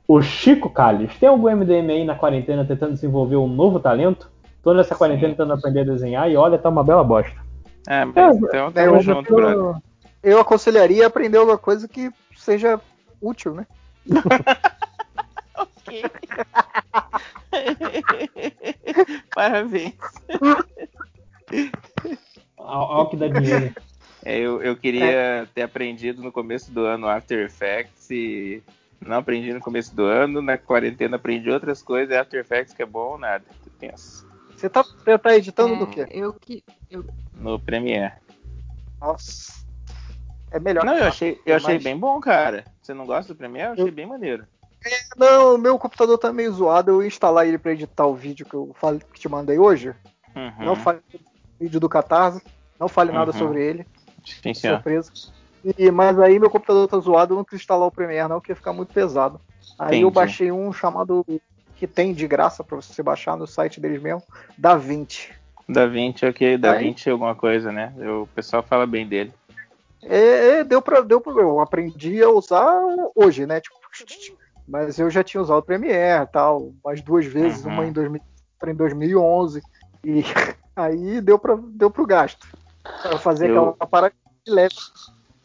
O 0.07 0.21
Chico 0.21 0.69
Calles, 0.69 1.15
tem 1.17 1.29
algum 1.29 1.49
MDM 1.49 1.89
aí 1.91 2.05
na 2.05 2.15
quarentena 2.15 2.65
tentando 2.65 2.93
desenvolver 2.93 3.37
um 3.37 3.47
novo 3.47 3.79
talento? 3.79 4.29
Tô 4.61 4.73
nessa 4.73 4.95
quarentena 4.95 5.29
sim. 5.29 5.35
tentando 5.35 5.53
aprender 5.53 5.81
a 5.81 5.85
desenhar 5.85 6.29
e 6.29 6.35
olha, 6.35 6.57
tá 6.57 6.69
uma 6.69 6.83
bela 6.83 7.03
bosta. 7.03 7.35
É, 7.87 8.05
mas 8.05 8.37
então 8.37 8.71
tamo 8.71 9.01
junto, 9.01 9.39
eu, 9.39 9.75
eu 10.21 10.39
aconselharia 10.39 11.07
aprender 11.07 11.37
alguma 11.37 11.57
coisa 11.57 11.87
que 11.87 12.11
seja 12.35 12.79
útil, 13.21 13.53
né? 13.53 13.67
ok. 15.55 16.03
Parabéns. 19.35 19.95
Olha 22.57 23.09
que 23.09 23.17
dá 23.17 23.27
dinheiro. 23.27 23.73
É, 24.25 24.37
eu, 24.37 24.61
eu 24.61 24.75
queria 24.77 25.05
é. 25.05 25.45
ter 25.53 25.63
aprendido 25.63 26.21
no 26.21 26.31
começo 26.31 26.71
do 26.71 26.85
ano 26.85 27.07
After 27.07 27.45
Effects 27.45 28.09
e 28.09 28.63
não 29.07 29.17
aprendi 29.17 29.53
no 29.53 29.59
começo 29.59 29.95
do 29.95 30.03
ano. 30.03 30.41
Na 30.41 30.57
quarentena 30.57 31.17
aprendi 31.17 31.49
outras 31.49 31.81
coisas. 31.81 32.15
After 32.15 32.39
Effects 32.39 32.73
que 32.73 32.83
é 32.83 32.85
bom, 32.85 33.17
nada. 33.17 33.43
Pensa. 33.79 34.25
Você 34.55 34.69
tá, 34.69 34.83
você 34.83 35.17
tá 35.17 35.35
editando 35.35 35.75
é, 35.75 35.77
do 35.77 35.87
quê? 35.87 36.07
Eu 36.09 36.33
que. 36.33 36.63
Eu... 36.89 37.05
No 37.35 37.59
Premiere. 37.59 38.13
Nossa. 38.99 39.63
É 40.51 40.59
melhor. 40.59 40.85
Não, 40.85 40.95
eu 40.95 41.05
achei, 41.05 41.41
eu 41.45 41.55
achei 41.55 41.79
bem 41.79 41.97
bom, 41.97 42.19
cara. 42.19 42.63
Você 42.81 42.93
não 42.93 43.05
gosta 43.05 43.33
do 43.33 43.37
Premiere? 43.37 43.69
Eu 43.69 43.73
achei 43.73 43.87
eu... 43.87 43.91
bem 43.91 44.05
maneiro. 44.05 44.45
É, 44.85 44.99
não, 45.17 45.55
o 45.55 45.57
meu 45.57 45.77
computador 45.79 46.17
tá 46.17 46.31
meio 46.31 46.51
zoado. 46.53 46.91
Eu 46.91 47.01
ia 47.01 47.07
instalar 47.07 47.47
ele 47.47 47.57
pra 47.57 47.71
editar 47.71 48.05
o 48.05 48.15
vídeo 48.15 48.45
que 48.45 48.53
eu 48.53 48.75
falei, 48.79 49.01
que 49.13 49.19
te 49.19 49.27
mandei 49.27 49.57
hoje. 49.57 49.95
Uhum. 50.35 50.65
Não 50.65 50.75
fale 50.75 50.99
vídeo 51.59 51.79
do 51.79 51.89
Catarse. 51.89 52.41
Não 52.79 52.87
fale 52.87 53.09
uhum. 53.09 53.17
nada 53.17 53.33
sobre 53.33 53.63
ele. 53.63 53.87
Sim, 54.25 54.53
Surpresa. 54.53 55.11
E, 55.77 55.89
mas 55.91 56.19
aí 56.19 56.39
meu 56.39 56.49
computador 56.49 56.87
tá 56.87 56.97
zoado, 56.99 57.33
eu 57.33 57.37
não 57.37 57.43
quis 57.43 57.59
instalar 57.59 57.87
o 57.87 57.91
Premiere 57.91 58.27
não, 58.27 58.39
porque 58.39 58.51
ia 58.51 58.55
ficar 58.55 58.73
muito 58.73 58.93
pesado. 58.93 59.39
Aí 59.79 59.87
Entendi. 59.87 60.03
eu 60.03 60.11
baixei 60.11 60.51
um 60.51 60.73
chamado 60.73 61.25
que 61.75 61.87
tem 61.87 62.13
de 62.13 62.27
graça 62.27 62.63
para 62.63 62.75
você 62.75 63.01
baixar 63.01 63.37
no 63.37 63.47
site 63.47 63.79
deles 63.79 64.01
mesmo, 64.01 64.23
da 64.57 64.75
20. 64.75 65.33
Da 65.67 65.85
20, 65.85 66.25
ok, 66.25 66.57
da 66.57 66.73
aí, 66.73 66.85
20 66.85 67.09
alguma 67.09 67.35
coisa, 67.35 67.71
né? 67.71 67.93
Eu, 67.97 68.23
o 68.23 68.27
pessoal 68.27 68.61
fala 68.61 68.85
bem 68.85 69.07
dele. 69.07 69.33
É, 70.01 70.59
é, 70.59 70.63
deu 70.63 70.81
pra, 70.81 71.01
deu 71.01 71.21
pra. 71.21 71.33
Eu 71.33 71.59
aprendi 71.61 72.21
a 72.21 72.29
usar 72.29 72.73
hoje, 73.15 73.45
né? 73.45 73.61
Tipo, 73.61 73.77
mas 74.67 74.97
eu 74.97 75.09
já 75.09 75.23
tinha 75.23 75.41
usado 75.41 75.59
o 75.59 75.63
Premiere 75.63 76.27
tal, 76.31 76.73
umas 76.83 77.01
duas 77.01 77.25
vezes, 77.25 77.65
uhum. 77.65 77.71
uma 77.71 77.85
em, 77.85 77.91
2000, 77.91 78.21
em 78.67 78.75
2011. 78.75 79.61
E 80.03 80.23
aí 80.75 81.21
deu, 81.21 81.39
pra, 81.39 81.57
deu 81.57 81.89
pro 81.89 82.05
gasto. 82.05 82.47
Pra 83.01 83.17
fazer 83.17 83.49
eu... 83.49 83.69
aquela 83.69 83.87
parada 83.87 84.15
leve. 84.47 84.75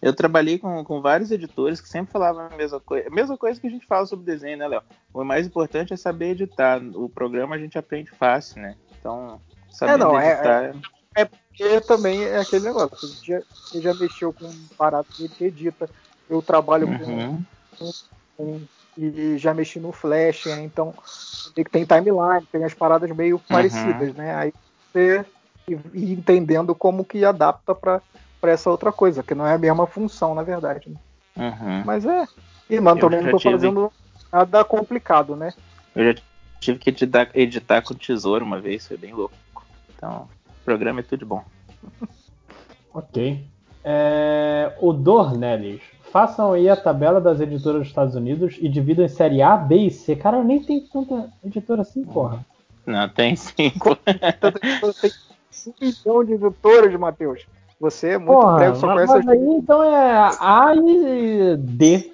Eu 0.00 0.14
trabalhei 0.14 0.58
com, 0.58 0.84
com 0.84 1.00
vários 1.00 1.30
editores 1.30 1.80
que 1.80 1.88
sempre 1.88 2.12
falavam 2.12 2.46
a 2.46 2.56
mesma 2.56 2.78
coisa. 2.78 3.08
A 3.08 3.10
mesma 3.10 3.36
coisa 3.36 3.60
que 3.60 3.66
a 3.66 3.70
gente 3.70 3.86
fala 3.86 4.06
sobre 4.06 4.24
desenho, 4.24 4.56
né, 4.56 4.68
Léo? 4.68 4.82
O 5.12 5.24
mais 5.24 5.46
importante 5.46 5.92
é 5.92 5.96
saber 5.96 6.30
editar. 6.30 6.80
O 6.94 7.08
programa 7.08 7.56
a 7.56 7.58
gente 7.58 7.76
aprende 7.76 8.10
fácil, 8.10 8.62
né? 8.62 8.76
Então, 8.98 9.40
saber 9.70 9.92
é, 9.92 9.96
não, 9.96 10.18
é, 10.18 10.32
editar. 10.32 10.64
É, 11.16 11.22
é, 11.22 11.24
porque 11.24 11.80
também 11.80 12.22
é 12.24 12.38
aquele 12.38 12.66
negócio. 12.66 12.96
Você 12.96 13.26
já, 13.26 13.42
você 13.50 13.80
já 13.80 13.94
mexeu 13.94 14.32
com 14.32 14.44
um 14.44 14.66
barato 14.78 15.10
que 15.12 15.44
edita. 15.44 15.90
Eu 16.30 16.40
trabalho 16.40 16.86
uhum. 16.86 17.42
com, 17.76 17.90
com, 18.36 18.60
E 18.96 19.36
já 19.36 19.52
mexi 19.52 19.80
no 19.80 19.90
Flash, 19.90 20.46
né? 20.46 20.62
então 20.62 20.94
tem 21.72 21.84
timeline, 21.84 22.46
tem 22.52 22.62
as 22.62 22.74
paradas 22.74 23.10
meio 23.10 23.36
uhum. 23.36 23.42
parecidas, 23.48 24.14
né? 24.14 24.34
Aí 24.34 24.54
você 24.92 25.24
ir 25.92 26.12
entendendo 26.12 26.74
como 26.74 27.04
que 27.04 27.24
adapta 27.24 27.74
para 27.74 28.00
para 28.40 28.52
essa 28.52 28.70
outra 28.70 28.92
coisa, 28.92 29.22
que 29.22 29.34
não 29.34 29.46
é 29.46 29.54
a 29.54 29.58
mesma 29.58 29.86
função, 29.86 30.34
na 30.34 30.42
verdade. 30.42 30.90
Né? 30.90 30.96
Uhum. 31.36 31.82
Mas 31.84 32.04
é. 32.04 32.26
E, 32.68 32.80
mano, 32.80 33.00
também 33.00 33.22
não 33.22 33.30
tô 33.30 33.38
tive... 33.38 33.54
fazendo 33.54 33.92
nada 34.32 34.64
complicado, 34.64 35.36
né? 35.36 35.52
Eu 35.94 36.12
já 36.12 36.20
tive 36.60 36.78
que 36.78 36.90
editar, 36.90 37.30
editar 37.34 37.82
com 37.82 37.94
tesouro 37.94 38.44
uma 38.44 38.60
vez, 38.60 38.86
foi 38.86 38.96
bem 38.96 39.12
louco. 39.12 39.34
Então, 39.96 40.28
o 40.62 40.64
programa 40.64 41.00
é 41.00 41.02
tudo 41.02 41.24
bom. 41.24 41.44
ok. 42.92 43.44
É, 43.84 44.72
o 44.80 44.92
Dornelis. 44.92 45.80
Façam 46.10 46.54
aí 46.54 46.70
a 46.70 46.76
tabela 46.76 47.20
das 47.20 47.38
editoras 47.38 47.80
dos 47.80 47.88
Estados 47.88 48.14
Unidos 48.14 48.56
e 48.60 48.68
dividam 48.68 49.04
em 49.04 49.08
série 49.08 49.42
A, 49.42 49.56
B 49.56 49.76
e 49.76 49.90
C. 49.90 50.16
Cara, 50.16 50.42
nem 50.42 50.62
tem 50.62 50.80
tanta 50.80 51.30
editora 51.44 51.82
assim, 51.82 52.02
porra. 52.02 52.44
Não, 52.86 53.06
tem 53.10 53.36
cinco. 53.36 53.94
tem 53.96 55.10
um 55.66 55.72
milhão 55.80 56.24
de 56.24 56.32
editoras, 56.32 56.94
Matheus. 56.98 57.46
Você 57.80 58.08
é 58.10 58.18
muito 58.18 58.40
Porra, 58.40 58.56
prego, 58.56 58.76
só 58.76 58.92
conhece 58.92 59.12
mas 59.14 59.28
aí 59.28 59.38
então 59.38 59.82
é 59.82 60.36
A 60.40 60.74
e 60.74 61.56
D. 61.56 62.12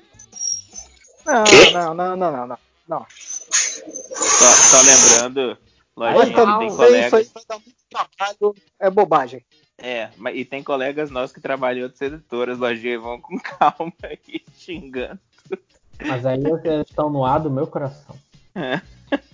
Não, 1.24 1.94
não, 1.94 1.94
não, 1.94 2.16
não, 2.16 2.46
não, 2.46 2.58
não. 2.86 3.06
Só, 3.08 4.50
só 4.52 4.82
lembrando, 4.82 5.56
lojinha, 5.96 6.58
tem 6.58 6.76
colegas. 6.76 7.26
Isso 7.26 7.38
aí 7.38 7.60
muito 7.64 7.76
trabalho, 7.88 8.54
é 8.78 8.90
bobagem. 8.90 9.44
É, 9.78 10.10
mas, 10.16 10.36
e 10.36 10.44
tem 10.44 10.62
colegas 10.62 11.10
nossos 11.10 11.32
que 11.32 11.40
trabalham 11.40 11.80
em 11.80 11.82
outras 11.84 12.02
editoras, 12.02 12.58
lojinha, 12.58 12.98
vão 12.98 13.20
com 13.20 13.38
calma 13.40 13.92
aí, 14.02 14.42
xingando. 14.56 15.18
Mas 16.04 16.26
aí 16.26 16.42
estão 16.86 17.08
no 17.08 17.24
ar 17.24 17.40
do 17.40 17.50
meu 17.50 17.66
coração. 17.66 18.16
É. 18.54 18.80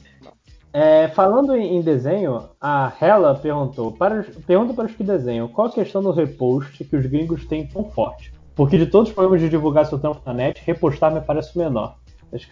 É, 0.73 1.09
falando 1.09 1.57
em, 1.57 1.83
desenho, 1.83 2.49
a 2.61 2.93
Hela 3.01 3.35
perguntou: 3.35 3.91
para, 3.93 4.25
pergunta 4.47 4.73
para 4.73 4.87
os 4.87 4.93
que 4.95 5.03
desenham, 5.03 5.49
qual 5.49 5.67
a 5.67 5.73
questão 5.73 6.03
do 6.03 6.13
repost 6.13 6.85
que 6.85 6.97
os 6.97 7.07
gringos 7.07 7.45
têm 7.45 7.67
tão 7.67 7.85
forte? 7.85 8.33
Porque 8.55 8.79
de 8.79 8.87
todos 8.87 9.09
os 9.09 9.15
problemas 9.15 9.41
de 9.41 9.49
divulgar 9.49 9.87
seu 9.87 9.99
trampo 9.99 10.21
na 10.25 10.35
net, 10.35 10.63
repostar 10.65 11.13
me 11.13 11.21
parece 11.21 11.57
o 11.57 11.59
menor. 11.59 11.97
Eles 12.33 12.47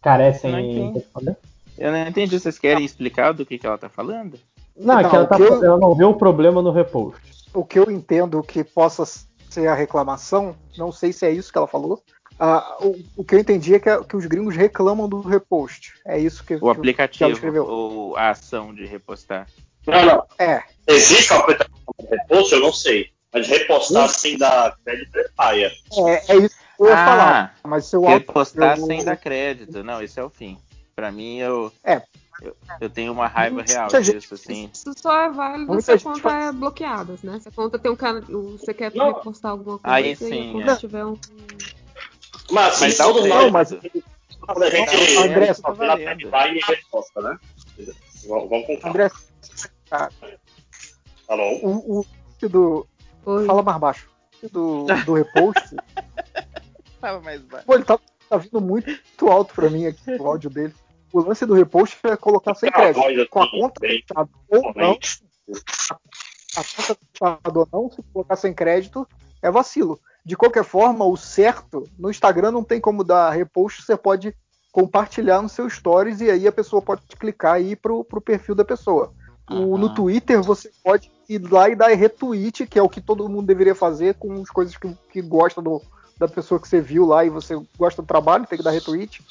carecem. 0.00 0.94
Eu, 0.94 1.36
eu 1.78 1.92
não 1.92 2.06
entendi. 2.06 2.38
Vocês 2.38 2.58
querem 2.58 2.84
explicar 2.84 3.32
do 3.32 3.44
que, 3.44 3.58
que 3.58 3.66
ela 3.66 3.76
está 3.76 3.88
falando? 3.88 4.38
Não, 4.76 5.00
é 5.00 5.02
não, 5.02 5.10
que 5.10 5.16
ela, 5.16 5.26
tá, 5.26 5.36
que 5.36 5.42
eu... 5.42 5.64
ela 5.64 5.78
não 5.78 5.94
vê 5.94 6.04
o 6.04 6.14
problema 6.14 6.62
no 6.62 6.70
repost. 6.70 7.20
O 7.52 7.64
que 7.64 7.78
eu 7.78 7.90
entendo 7.90 8.42
que 8.42 8.62
possa 8.62 9.04
ser 9.50 9.66
a 9.66 9.74
reclamação, 9.74 10.54
não 10.78 10.90
sei 10.90 11.12
se 11.12 11.26
é 11.26 11.30
isso 11.30 11.52
que 11.52 11.58
ela 11.58 11.66
falou, 11.66 12.00
ah, 12.44 12.76
o, 12.80 13.00
o, 13.18 13.24
que 13.24 13.36
eu 13.36 13.38
entendi 13.38 13.72
é 13.72 13.78
que, 13.78 14.02
que, 14.02 14.16
os 14.16 14.26
gringos 14.26 14.56
reclamam 14.56 15.08
do 15.08 15.20
repost. 15.20 15.92
É 16.04 16.18
isso 16.18 16.42
que 16.42 16.56
o 16.56 16.58
que, 16.58 16.68
aplicativo 16.70 17.30
que 17.30 17.36
escreveu. 17.36 17.64
ou 17.64 18.16
a 18.16 18.30
ação 18.30 18.74
de 18.74 18.84
repostar. 18.84 19.46
Não, 19.86 20.04
não. 20.04 20.26
É. 20.36 20.60
Existe 20.88 21.32
o 21.32 21.36
aplicativo 21.36 21.94
de 22.00 22.06
repost? 22.08 22.52
Eu 22.52 22.60
não 22.60 22.72
sei. 22.72 23.10
Mas 23.32 23.46
repostar 23.46 24.08
sem 24.08 24.36
dar 24.36 24.76
crédito 24.84 25.16
é 25.20 25.28
paia. 25.36 25.70
É, 26.08 26.32
é 26.32 26.36
isso 26.38 26.56
que 26.56 26.82
eu 26.82 26.86
ia 26.88 26.94
ah, 26.94 27.06
falar. 27.06 27.58
Mas 27.62 27.86
se 27.86 27.94
eu 27.94 28.02
repostar 28.02 28.76
eu... 28.76 28.86
sem 28.86 29.04
dar 29.04 29.16
crédito. 29.16 29.84
Não, 29.84 30.02
esse 30.02 30.18
é 30.18 30.24
o 30.24 30.28
fim. 30.28 30.58
Pra 30.96 31.12
mim, 31.12 31.38
eu. 31.38 31.72
É. 31.84 32.02
Eu, 32.42 32.56
eu 32.80 32.90
tenho 32.90 33.12
uma 33.12 33.28
raiva 33.28 33.62
real 33.62 33.86
disso, 33.86 34.34
assim. 34.34 34.68
Isso 34.74 34.92
só 34.96 35.16
é 35.16 35.30
válido 35.30 35.80
se 35.80 35.92
a 35.92 36.00
conta 36.00 36.18
faz... 36.18 36.46
é 36.46 36.52
bloqueada, 36.52 37.14
né? 37.22 37.38
Se 37.38 37.48
a 37.48 37.52
conta 37.52 37.78
tem 37.78 37.92
um 37.92 37.94
cara. 37.94 38.20
Você 38.20 38.74
quer 38.74 38.90
repostar 38.90 39.52
alguma 39.52 39.78
coisa 39.78 39.96
Aí, 39.96 40.16
sim, 40.16 40.48
e 40.48 40.48
a 40.48 40.52
conta 40.52 40.72
é. 40.72 40.76
tiver 40.76 41.04
um 41.04 41.16
mas, 42.52 42.80
mas 42.80 42.98
dá 42.98 43.08
o 43.08 43.26
não, 43.26 43.50
mas... 43.50 43.70
Quando 44.40 44.62
a 44.64 44.70
gente 44.70 45.16
André, 45.18 45.54
só 45.54 45.72
vê 45.72 45.86
na 45.86 45.96
timeline 45.96 46.58
e 46.58 46.72
resposta, 46.72 47.20
né? 47.20 47.38
Vamos 48.26 48.66
com 48.66 48.76
calma. 48.78 48.88
André, 48.90 49.10
tá. 49.88 50.10
Alô? 51.28 51.58
O, 51.62 52.00
o 52.00 52.48
do... 52.48 52.86
Oi. 53.24 53.46
Fala 53.46 53.62
mais 53.62 53.78
baixo. 53.78 54.10
Do, 54.50 54.86
do 55.06 55.14
repost. 55.14 55.76
Fala 57.00 57.20
mais 57.20 57.40
baixo. 57.42 57.66
Pô, 57.66 57.74
ele 57.74 57.84
tá, 57.84 57.98
tá 58.28 58.36
vindo 58.36 58.60
muito 58.60 58.90
alto 59.28 59.54
pra 59.54 59.70
mim 59.70 59.86
aqui, 59.86 60.10
o 60.18 60.26
áudio 60.26 60.50
dele. 60.50 60.74
O 61.12 61.20
lance 61.20 61.46
do 61.46 61.54
repost 61.54 61.98
é 62.04 62.16
colocar 62.16 62.54
sem 62.54 62.70
crédito. 62.70 63.28
Com 63.28 63.42
a 63.42 63.50
conta 63.50 63.80
fechada 63.80 64.30
ou 64.48 64.72
não. 64.74 64.98
A 66.56 66.64
conta 66.64 66.82
retweetado 66.88 67.60
ou 67.60 67.68
não, 67.72 67.90
se 67.90 68.02
colocar 68.12 68.36
sem 68.36 68.52
crédito, 68.52 69.06
é 69.40 69.50
vacilo. 69.50 70.00
De 70.24 70.36
qualquer 70.36 70.64
forma, 70.64 71.04
o 71.04 71.16
certo, 71.16 71.84
no 71.98 72.10
Instagram 72.10 72.52
não 72.52 72.62
tem 72.62 72.80
como 72.80 73.02
dar 73.02 73.30
repost, 73.30 73.82
você 73.82 73.96
pode 73.96 74.34
compartilhar 74.70 75.42
no 75.42 75.48
seu 75.48 75.68
stories 75.68 76.20
e 76.20 76.30
aí 76.30 76.46
a 76.46 76.52
pessoa 76.52 76.80
pode 76.80 77.02
clicar 77.18 77.60
e 77.60 77.72
ir 77.72 77.76
pro, 77.76 78.04
pro 78.04 78.20
perfil 78.20 78.54
da 78.54 78.64
pessoa. 78.64 79.12
Uhum. 79.50 79.72
O, 79.72 79.78
no 79.78 79.94
Twitter 79.94 80.42
você 80.42 80.70
pode 80.82 81.10
ir 81.28 81.38
lá 81.50 81.68
e 81.68 81.74
dar 81.74 81.88
retweet, 81.88 82.66
que 82.66 82.78
é 82.78 82.82
o 82.82 82.88
que 82.88 83.00
todo 83.00 83.28
mundo 83.28 83.46
deveria 83.46 83.74
fazer 83.74 84.14
com 84.14 84.40
as 84.40 84.48
coisas 84.48 84.76
que, 84.76 84.96
que 85.10 85.20
gosta 85.20 85.60
do, 85.60 85.82
da 86.18 86.28
pessoa 86.28 86.60
que 86.60 86.68
você 86.68 86.80
viu 86.80 87.04
lá 87.04 87.24
e 87.24 87.30
você 87.30 87.60
gosta 87.76 88.00
do 88.00 88.06
trabalho, 88.06 88.46
tem 88.46 88.56
que 88.56 88.64
dar 88.64 88.70
retweet. 88.70 89.22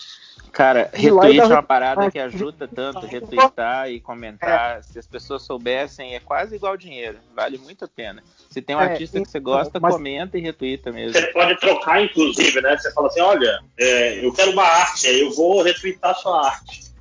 Cara, 0.51 0.89
retweet 0.93 1.39
é 1.39 1.45
uma 1.45 1.63
parada 1.63 2.11
que 2.11 2.19
ajuda 2.19 2.67
tanto, 2.67 3.05
retweetar 3.05 3.89
e 3.89 4.01
comentar. 4.01 4.79
É. 4.79 4.81
Se 4.81 4.99
as 4.99 5.07
pessoas 5.07 5.43
soubessem, 5.43 6.13
é 6.13 6.19
quase 6.19 6.55
igual 6.55 6.75
dinheiro. 6.75 7.19
Vale 7.33 7.57
muito 7.57 7.85
a 7.85 7.87
pena. 7.87 8.21
Se 8.49 8.61
tem 8.61 8.75
um 8.75 8.81
é, 8.81 8.91
artista 8.91 9.21
que 9.21 9.29
você 9.29 9.39
gosta, 9.39 9.79
mas... 9.79 9.93
comenta 9.93 10.37
e 10.37 10.41
retweeta 10.41 10.91
mesmo. 10.91 11.13
Você 11.13 11.27
pode 11.27 11.57
trocar, 11.57 12.03
inclusive, 12.03 12.61
né? 12.61 12.77
Você 12.77 12.91
fala 12.91 13.07
assim, 13.07 13.21
olha, 13.21 13.59
é, 13.77 14.25
eu 14.25 14.33
quero 14.33 14.51
uma 14.51 14.63
arte, 14.63 15.07
aí 15.07 15.21
eu 15.21 15.31
vou 15.31 15.63
retweetar 15.63 16.15
sua 16.15 16.45
arte. 16.47 16.91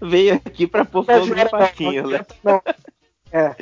Veio 0.00 0.34
aqui 0.34 0.66
pra 0.66 0.84
pôr 0.84 1.04
fogo 1.04 1.26
no 1.26 1.50
parquinho, 1.50 2.08
né? 2.08 2.24
É. 3.32 3.54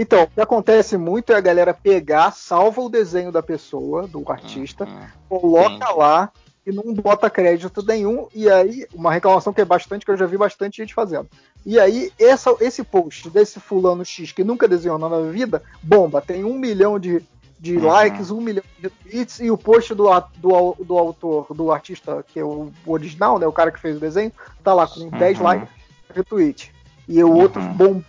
Então, 0.00 0.22
o 0.22 0.26
que 0.28 0.40
acontece 0.40 0.96
muito 0.96 1.32
é 1.32 1.34
a 1.34 1.40
galera 1.40 1.74
pegar, 1.74 2.30
salva 2.30 2.80
o 2.80 2.88
desenho 2.88 3.32
da 3.32 3.42
pessoa, 3.42 4.06
do 4.06 4.22
artista, 4.30 4.84
uhum. 4.84 5.40
coloca 5.40 5.88
Sim. 5.88 5.98
lá 5.98 6.30
e 6.64 6.70
não 6.70 6.94
bota 6.94 7.28
crédito 7.28 7.84
nenhum. 7.84 8.28
E 8.32 8.48
aí, 8.48 8.86
uma 8.94 9.10
reclamação 9.10 9.52
que 9.52 9.60
é 9.60 9.64
bastante, 9.64 10.04
que 10.04 10.12
eu 10.12 10.16
já 10.16 10.24
vi 10.24 10.36
bastante 10.36 10.76
gente 10.76 10.94
fazendo. 10.94 11.28
E 11.66 11.80
aí, 11.80 12.12
essa, 12.16 12.54
esse 12.60 12.84
post 12.84 13.28
desse 13.28 13.58
fulano 13.58 14.04
X 14.04 14.30
que 14.30 14.44
nunca 14.44 14.68
desenhou 14.68 14.98
nada 14.98 15.18
na 15.18 15.32
vida, 15.32 15.64
bomba, 15.82 16.20
tem 16.20 16.44
um 16.44 16.56
milhão 16.56 16.96
de, 16.96 17.20
de 17.58 17.76
uhum. 17.76 17.86
likes, 17.86 18.30
um 18.30 18.40
milhão 18.40 18.62
de 18.78 18.90
tweets, 18.90 19.40
e 19.40 19.50
o 19.50 19.58
post 19.58 19.96
do, 19.96 20.04
do, 20.36 20.76
do 20.78 20.96
autor, 20.96 21.52
do 21.52 21.72
artista, 21.72 22.24
que 22.28 22.38
é 22.38 22.44
o 22.44 22.70
original, 22.86 23.36
né, 23.36 23.48
o 23.48 23.52
cara 23.52 23.72
que 23.72 23.80
fez 23.80 23.96
o 23.96 24.00
desenho, 24.00 24.30
tá 24.62 24.72
lá 24.72 24.86
com 24.86 25.00
uhum. 25.00 25.10
10 25.10 25.40
likes, 25.40 25.68
retweet. 26.14 26.72
E 27.08 27.20
o 27.24 27.32
outro 27.32 27.60
uhum. 27.60 27.72
bom, 27.72 28.02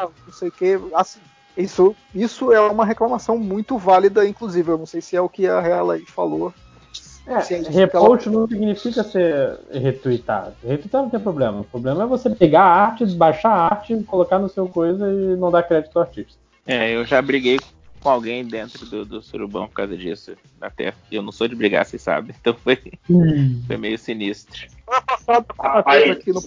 não 0.00 0.32
sei 0.32 0.48
o 0.48 0.52
que, 0.52 0.76
assim. 0.92 1.20
Isso, 1.56 1.96
isso 2.14 2.52
é 2.52 2.60
uma 2.60 2.84
reclamação 2.84 3.38
muito 3.38 3.78
válida, 3.78 4.26
inclusive. 4.26 4.70
Eu 4.70 4.78
não 4.78 4.86
sei 4.86 5.00
se 5.00 5.16
é 5.16 5.20
o 5.20 5.28
que 5.28 5.46
a 5.46 5.60
Real 5.60 5.90
aí 5.90 6.04
falou. 6.04 6.52
É, 7.26 7.38
repost 7.70 8.28
ela... 8.28 8.38
não 8.38 8.48
significa 8.48 9.02
ser 9.02 9.58
retweetar. 9.72 10.52
Retweetar 10.62 11.02
não 11.02 11.10
tem 11.10 11.18
problema. 11.18 11.60
O 11.60 11.64
problema 11.64 12.04
é 12.04 12.06
você 12.06 12.30
pegar 12.30 12.62
a 12.62 12.86
arte, 12.86 13.04
baixar 13.06 13.50
a 13.50 13.64
arte, 13.64 13.96
colocar 14.04 14.38
no 14.38 14.48
seu 14.48 14.68
coisa 14.68 15.10
e 15.10 15.36
não 15.36 15.50
dar 15.50 15.64
crédito 15.64 15.96
ao 15.96 16.02
artista. 16.02 16.38
É, 16.66 16.94
eu 16.94 17.04
já 17.04 17.20
briguei 17.20 17.58
com 18.00 18.10
alguém 18.10 18.44
dentro 18.44 18.86
do, 18.86 19.04
do 19.04 19.20
surubão 19.20 19.66
por 19.66 19.74
causa 19.74 19.96
disso. 19.96 20.36
Até 20.60 20.94
eu 21.10 21.22
não 21.22 21.32
sou 21.32 21.48
de 21.48 21.56
brigar, 21.56 21.84
vocês 21.84 22.02
sabem. 22.02 22.34
Então 22.40 22.54
foi, 22.54 22.78
hum. 23.10 23.60
foi 23.66 23.76
meio 23.76 23.98
sinistro. 23.98 24.68
Rapaz, 25.58 26.10
aqui 26.10 26.32
no 26.32 26.40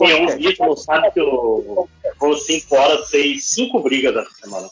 não 0.59 0.77
sabe 0.77 1.11
que 1.11 1.19
eu 1.19 1.89
vou 2.17 2.37
5 2.37 2.75
horas, 2.75 3.09
fez 3.09 3.43
5 3.43 3.79
brigas 3.81 4.15
essa 4.15 4.31
semana. 4.45 4.69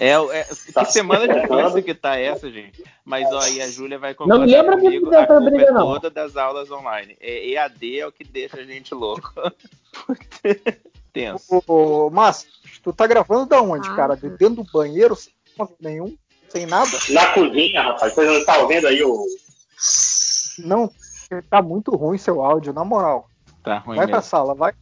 É, 0.00 0.10
é 0.10 0.44
tá 0.72 0.84
que 0.84 0.92
semana 0.92 1.32
de 1.32 1.46
coisa 1.46 1.82
que 1.82 1.94
tá 1.94 2.16
essa, 2.16 2.50
gente. 2.50 2.82
Mas 3.04 3.30
ó, 3.32 3.38
aí 3.40 3.60
a 3.60 3.68
Júlia 3.68 3.98
vai 3.98 4.14
concordar 4.14 4.46
não 4.46 4.52
lembra 4.52 4.76
comigo, 4.76 5.08
que 5.08 5.14
a 5.14 5.26
culpa 5.26 5.40
briga, 5.40 5.64
é 5.66 5.70
não. 5.70 5.92
toda 5.92 6.10
das 6.10 6.36
aulas 6.36 6.70
online. 6.70 7.16
É, 7.20 7.48
EAD 7.50 8.00
é 8.00 8.06
o 8.06 8.12
que 8.12 8.24
deixa 8.24 8.58
a 8.58 8.64
gente 8.64 8.94
louco. 8.94 9.32
Tenso. 11.12 11.62
Ô, 11.66 12.10
Márcio, 12.10 12.48
tu 12.82 12.92
tá 12.92 13.06
gravando 13.06 13.46
da 13.46 13.62
onde, 13.62 13.88
ah. 13.88 13.94
cara? 13.94 14.16
De 14.16 14.28
dentro 14.30 14.64
do 14.64 14.72
banheiro, 14.72 15.14
sem 15.14 15.32
nenhum, 15.80 16.16
sem 16.48 16.66
nada? 16.66 16.90
Na 17.10 17.32
cozinha, 17.32 17.82
rapaz. 17.82 18.14
Você 18.14 18.24
não 18.24 18.44
tá 18.44 18.58
ouvindo 18.58 18.88
aí 18.88 19.02
o... 19.04 19.24
Não, 20.58 20.90
tá 21.48 21.62
muito 21.62 21.94
ruim 21.94 22.18
seu 22.18 22.42
áudio, 22.42 22.72
na 22.72 22.84
moral. 22.84 23.28
Tá 23.62 23.78
ruim 23.78 23.96
Vai 23.96 24.06
mesmo. 24.06 24.10
pra 24.10 24.22
sala, 24.22 24.54
vai. 24.54 24.74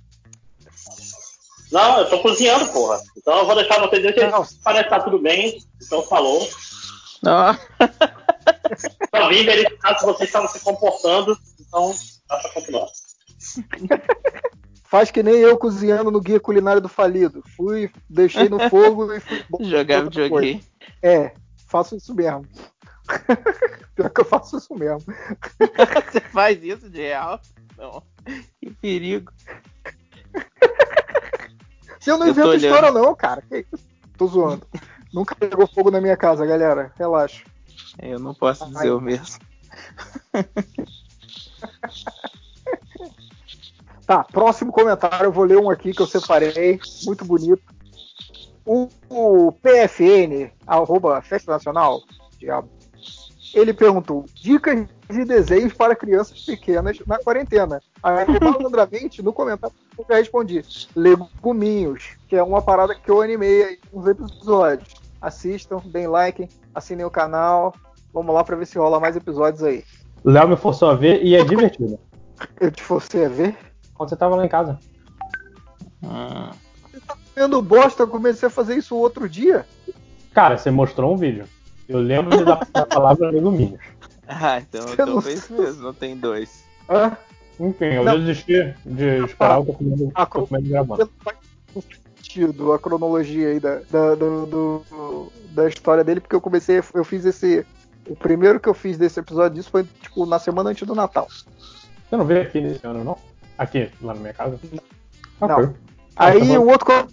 Não, 1.72 2.00
eu 2.00 2.10
tô 2.10 2.20
cozinhando, 2.20 2.70
porra. 2.70 3.00
Então 3.16 3.38
eu 3.38 3.46
vou 3.46 3.54
deixar 3.54 3.80
você 3.80 3.96
dizer 3.96 4.12
que 4.12 4.26
não. 4.26 4.46
parece 4.62 4.84
que 4.84 4.90
tá 4.90 5.00
tudo 5.00 5.18
bem. 5.18 5.58
Então 5.82 6.02
falou. 6.02 6.46
Não. 7.22 7.54
Só 9.14 9.28
vim 9.28 9.44
verificar 9.44 9.98
se 9.98 10.04
vocês 10.04 10.28
estavam 10.28 10.48
se 10.48 10.60
comportando. 10.60 11.36
Então 11.58 11.94
dá 12.28 12.36
pra 12.38 12.50
continuar. 12.50 12.88
Faz 14.84 15.10
que 15.10 15.22
nem 15.22 15.36
eu 15.36 15.56
cozinhando 15.56 16.10
no 16.10 16.20
guia 16.20 16.38
culinário 16.38 16.82
do 16.82 16.88
falido. 16.88 17.42
Fui, 17.56 17.90
deixei 18.08 18.50
no 18.50 18.68
fogo 18.68 19.10
e 19.14 19.20
fui 19.20 19.64
jogar 19.64 20.04
videogame. 20.04 20.62
É, 21.02 21.32
faço 21.68 21.96
isso 21.96 22.14
mesmo. 22.14 22.46
Pior 23.96 24.10
que 24.10 24.20
eu 24.20 24.24
faço 24.26 24.58
isso 24.58 24.74
mesmo. 24.74 25.00
Você 26.12 26.20
faz 26.20 26.62
isso 26.62 26.90
de 26.90 27.00
real? 27.00 27.40
Não. 27.78 28.02
Que 28.60 28.70
perigo. 28.70 29.32
Se 32.02 32.10
eu 32.10 32.18
não 32.18 32.26
eu 32.26 32.32
invento 32.32 32.54
história, 32.54 32.90
não, 32.90 33.14
cara. 33.14 33.40
Que 33.48 33.64
isso? 33.72 33.84
Tô 34.18 34.26
zoando. 34.26 34.66
Nunca 35.14 35.36
pegou 35.36 35.68
fogo 35.68 35.88
na 35.88 36.00
minha 36.00 36.16
casa, 36.16 36.44
galera. 36.44 36.90
Relaxa. 36.98 37.44
Eu 37.96 38.18
não 38.18 38.34
posso 38.34 38.66
dizer 38.66 38.88
Ai. 38.88 38.90
o 38.90 39.00
mesmo. 39.00 39.38
tá, 44.04 44.24
próximo 44.24 44.72
comentário. 44.72 45.26
Eu 45.26 45.32
vou 45.32 45.44
ler 45.44 45.58
um 45.58 45.70
aqui 45.70 45.92
que 45.92 46.02
eu 46.02 46.06
separei. 46.08 46.80
Muito 47.06 47.24
bonito. 47.24 47.62
O, 48.66 48.88
o 49.08 49.52
PFN, 49.52 50.50
arroba 50.66 51.22
Festa 51.22 51.52
Nacional, 51.52 52.02
diabo, 52.36 52.68
ele 53.54 53.72
perguntou: 53.72 54.24
dicas 54.34 54.88
de 55.08 55.24
desenhos 55.24 55.72
para 55.72 55.94
crianças 55.94 56.44
pequenas 56.44 56.98
na 57.06 57.20
quarentena. 57.20 57.80
Aí, 58.02 58.26
malandramente, 58.40 59.22
no 59.22 59.32
comentário, 59.32 59.74
eu 59.96 60.04
já 60.08 60.16
respondi: 60.16 60.64
Leguminhos, 60.96 62.16
que 62.28 62.36
é 62.36 62.42
uma 62.42 62.60
parada 62.60 62.94
que 62.94 63.10
eu 63.10 63.22
animei 63.22 63.62
aí 63.62 63.78
uns 63.92 64.06
episódios. 64.06 64.94
Assistam, 65.20 65.80
deem 65.86 66.08
like, 66.08 66.48
assinem 66.74 67.06
o 67.06 67.10
canal. 67.10 67.74
Vamos 68.12 68.34
lá 68.34 68.42
para 68.42 68.56
ver 68.56 68.66
se 68.66 68.76
rola 68.76 68.98
mais 68.98 69.14
episódios 69.14 69.62
aí. 69.62 69.84
Léo 70.24 70.48
me 70.48 70.56
forçou 70.56 70.90
a 70.90 70.94
ver 70.94 71.22
e 71.22 71.36
é 71.36 71.44
divertido. 71.44 71.98
eu 72.60 72.70
te 72.70 72.82
forcei 72.82 73.24
a 73.24 73.28
ver? 73.28 73.56
Quando 73.94 74.08
você 74.08 74.16
tava 74.16 74.34
lá 74.34 74.44
em 74.44 74.48
casa. 74.48 74.78
Ah. 76.04 76.50
Você 76.90 77.00
tá 77.00 77.16
vendo 77.36 77.62
bosta? 77.62 78.02
Eu 78.02 78.08
comecei 78.08 78.48
a 78.48 78.50
fazer 78.50 78.76
isso 78.76 78.96
outro 78.96 79.28
dia. 79.28 79.64
Cara, 80.34 80.58
você 80.58 80.70
mostrou 80.70 81.12
um 81.12 81.16
vídeo. 81.16 81.46
Eu 81.88 82.00
lembro 82.00 82.44
da, 82.44 82.60
da 82.72 82.86
palavra 82.86 83.30
leguminhos. 83.30 83.80
Ah, 84.34 84.60
então 84.60 84.86
Você 84.86 84.96
talvez 84.96 85.50
não... 85.50 85.58
mesmo, 85.58 85.82
não 85.82 85.92
tem 85.92 86.16
dois. 86.16 86.64
Ah? 86.88 87.18
Enfim, 87.60 87.84
eu 87.84 88.04
não. 88.04 88.18
desisti 88.18 88.74
de 88.84 89.24
esperar 89.24 89.60
o 89.60 89.64
documento, 89.64 90.10
a, 90.14 90.24
documento 90.24 90.68
gravando. 90.68 91.10
sentido 92.16 92.72
a 92.72 92.78
cronologia 92.78 93.48
aí 93.48 93.60
da, 93.60 93.80
da, 93.90 94.14
do, 94.14 94.46
do, 94.46 95.32
da 95.50 95.68
história 95.68 96.02
dele, 96.02 96.20
porque 96.20 96.34
eu 96.34 96.40
comecei, 96.40 96.82
eu 96.94 97.04
fiz 97.04 97.24
esse. 97.24 97.64
O 98.08 98.16
primeiro 98.16 98.58
que 98.58 98.68
eu 98.68 98.74
fiz 98.74 98.98
desse 98.98 99.20
episódio 99.20 99.56
disso 99.56 99.70
foi 99.70 99.84
tipo 99.84 100.26
na 100.26 100.38
semana 100.38 100.70
antes 100.70 100.86
do 100.86 100.94
Natal. 100.94 101.28
Você 101.28 102.16
não 102.16 102.24
veio 102.24 102.42
aqui 102.42 102.60
nesse 102.60 102.84
ano, 102.84 103.04
não? 103.04 103.16
Aqui, 103.56 103.90
lá 104.00 104.14
na 104.14 104.20
minha 104.20 104.32
casa? 104.32 104.58
Não. 105.40 105.60
Okay. 105.60 105.74
Aí 106.16 106.58
o 106.58 106.66
outro 106.66 107.08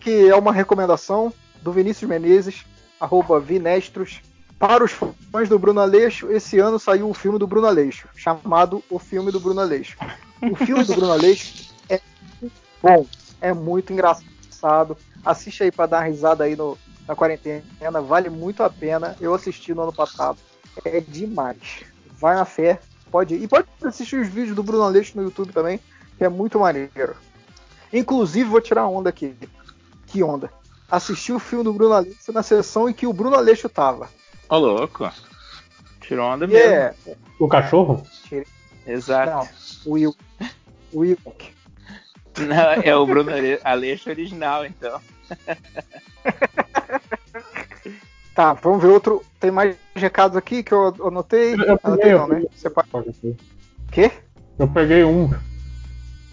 que 0.00 0.28
é 0.28 0.34
uma 0.34 0.52
recomendação 0.52 1.32
do 1.62 1.72
Vinícius 1.72 2.08
Menezes, 2.08 2.64
arroba 3.00 3.40
Vinestros. 3.40 4.20
Para 4.58 4.82
os 4.82 4.90
fãs 4.90 5.48
do 5.48 5.58
Bruno 5.58 5.80
Aleixo, 5.80 6.30
esse 6.32 6.58
ano 6.58 6.80
saiu 6.80 7.08
o 7.08 7.14
filme 7.14 7.38
do 7.38 7.46
Bruno 7.46 7.68
Aleixo, 7.68 8.08
chamado 8.16 8.82
O 8.90 8.98
Filme 8.98 9.30
do 9.30 9.38
Bruno 9.38 9.60
Aleixo. 9.60 9.96
O 10.42 10.56
filme 10.56 10.82
do 10.82 10.94
Bruno 10.94 11.12
Aleixo 11.12 11.72
é 11.88 12.00
bom, 12.82 13.06
é 13.40 13.52
muito 13.52 13.92
engraçado. 13.92 14.96
Assiste 15.24 15.62
aí 15.62 15.70
para 15.70 15.86
dar 15.86 15.98
uma 15.98 16.06
risada 16.06 16.42
aí 16.42 16.56
no, 16.56 16.76
na 17.06 17.14
quarentena, 17.14 18.00
vale 18.04 18.28
muito 18.28 18.64
a 18.64 18.70
pena. 18.70 19.16
Eu 19.20 19.32
assisti 19.32 19.72
no 19.72 19.82
ano 19.82 19.92
passado, 19.92 20.38
é 20.84 21.00
demais. 21.00 21.84
Vai 22.18 22.34
na 22.34 22.44
fé, 22.44 22.80
pode 23.12 23.36
ir. 23.36 23.42
E 23.44 23.46
pode 23.46 23.68
assistir 23.84 24.16
os 24.16 24.26
vídeos 24.26 24.56
do 24.56 24.62
Bruno 24.64 24.82
Aleixo 24.82 25.16
no 25.16 25.22
YouTube 25.22 25.52
também, 25.52 25.78
que 26.16 26.24
é 26.24 26.28
muito 26.28 26.58
maneiro. 26.58 27.14
Inclusive, 27.92 28.50
vou 28.50 28.60
tirar 28.60 28.88
onda 28.88 29.08
aqui. 29.08 29.36
Que 30.06 30.20
onda? 30.22 30.50
assisti 30.90 31.32
o 31.32 31.38
filme 31.38 31.64
do 31.64 31.72
Bruno 31.72 31.94
Aleixo 31.94 32.32
na 32.32 32.42
sessão 32.42 32.88
em 32.88 32.94
que 32.94 33.06
o 33.06 33.12
Bruno 33.12 33.36
Aleixo 33.36 33.68
tava. 33.68 34.08
Ô, 34.50 34.56
oh, 34.56 34.58
louco. 34.58 35.10
Tirou 36.00 36.26
onda 36.26 36.46
mesmo. 36.46 36.72
É. 36.72 36.94
O 37.38 37.46
cachorro? 37.48 38.02
Exato. 38.86 39.30
Não, 39.30 39.46
o 39.84 39.92
Will. 39.92 40.16
O 40.92 41.00
Will. 41.00 41.18
Não, 42.38 42.72
é 42.82 42.96
o 42.96 43.06
Bruno 43.06 43.30
Aleixo 43.62 44.08
original, 44.08 44.64
então. 44.64 44.98
tá, 48.34 48.54
vamos 48.54 48.80
ver 48.80 48.88
outro. 48.88 49.22
Tem 49.38 49.50
mais 49.50 49.76
recados 49.94 50.34
aqui 50.36 50.62
que 50.62 50.72
eu 50.72 50.94
anotei? 51.06 51.52
Eu, 51.54 51.78
peguei, 51.78 52.14
não, 52.14 52.28
né? 52.28 52.42
Você 52.54 52.70
pode... 52.70 52.88
Quê? 53.92 54.10
Eu 54.58 54.68
peguei 54.68 55.04
um. 55.04 55.28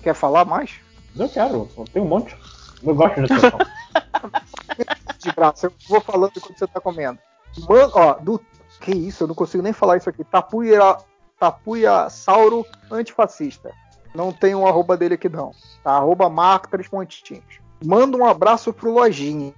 Quer 0.02 0.16
falar 0.16 0.46
mais? 0.46 0.76
Eu 1.18 1.28
quero, 1.28 1.70
tem 1.92 2.02
um 2.02 2.08
monte. 2.08 2.34
Eu 2.82 2.96
gosto 2.96 3.22
de 3.22 3.28
de 5.20 5.32
braço. 5.34 5.66
Eu 5.66 5.74
vou 5.90 6.00
falando 6.02 6.32
enquanto 6.36 6.58
você 6.58 6.68
tá 6.68 6.80
comendo. 6.80 7.20
Ó, 7.68 8.14
do. 8.16 8.42
Que 8.82 8.92
isso, 8.92 9.24
eu 9.24 9.28
não 9.28 9.36
consigo 9.36 9.64
nem 9.64 9.74
falar 9.74 9.98
isso 9.98 10.10
aqui. 10.10 10.24
Tapuia, 10.24 10.98
Tapuia 11.40 12.10
Sauro 12.10 12.66
Antifascista. 12.92 13.72
Não 14.14 14.32
tem 14.32 14.54
um 14.54 14.68
arroba 14.68 14.96
dele 14.96 15.16
aqui 15.16 15.30
não. 15.30 15.52
Tá? 15.84 15.94
Arroba 15.94 16.30
Marco 16.30 16.70
Três 16.70 16.88
Pontinhos. 16.88 17.60
Manda 17.84 18.18
um 18.18 18.26
abraço 18.26 18.72
pro 18.72 18.94
Lojinha. 18.94 19.54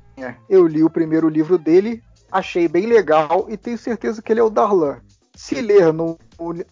Eu 0.49 0.65
li 0.65 0.83
o 0.83 0.89
primeiro 0.89 1.29
livro 1.29 1.57
dele, 1.57 2.03
achei 2.31 2.67
bem 2.67 2.87
legal 2.87 3.45
e 3.49 3.55
tenho 3.55 3.77
certeza 3.77 4.21
que 4.21 4.31
ele 4.31 4.39
é 4.39 4.43
o 4.43 4.49
Darlan. 4.49 4.99
Se 5.35 5.61
ler 5.61 5.93
no 5.93 6.17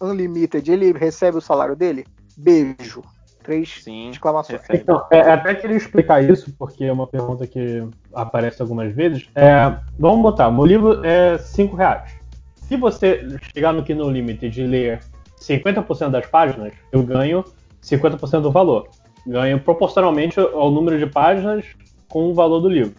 Unlimited, 0.00 0.68
ele 0.70 0.92
recebe 0.92 1.38
o 1.38 1.40
salário 1.40 1.76
dele? 1.76 2.04
Beijo. 2.36 3.02
Três 3.46 3.80
Sim, 3.84 4.10
exclamações. 4.10 4.60
Então, 4.72 5.06
é, 5.08 5.18
é, 5.18 5.30
até 5.30 5.54
queria 5.54 5.76
explicar 5.76 6.20
isso, 6.22 6.52
porque 6.58 6.84
é 6.84 6.92
uma 6.92 7.06
pergunta 7.06 7.46
que 7.46 7.80
aparece 8.12 8.60
algumas 8.60 8.92
vezes. 8.92 9.28
É, 9.36 9.72
vamos 9.96 10.20
botar, 10.20 10.50
meu 10.50 10.66
livro 10.66 11.06
é 11.06 11.38
5 11.38 11.76
reais. 11.76 12.10
Se 12.56 12.76
você 12.76 13.24
chegar 13.54 13.72
no 13.72 13.84
Kindle 13.84 14.10
Limited 14.10 14.60
e 14.60 14.66
ler 14.66 15.00
50% 15.40 16.10
das 16.10 16.26
páginas, 16.26 16.72
eu 16.90 17.04
ganho 17.04 17.44
50% 17.80 18.40
do 18.40 18.50
valor. 18.50 18.88
Ganho 19.24 19.60
proporcionalmente 19.60 20.40
ao 20.40 20.68
número 20.72 20.98
de 20.98 21.06
páginas 21.06 21.64
com 22.08 22.28
o 22.28 22.34
valor 22.34 22.58
do 22.58 22.68
livro. 22.68 22.96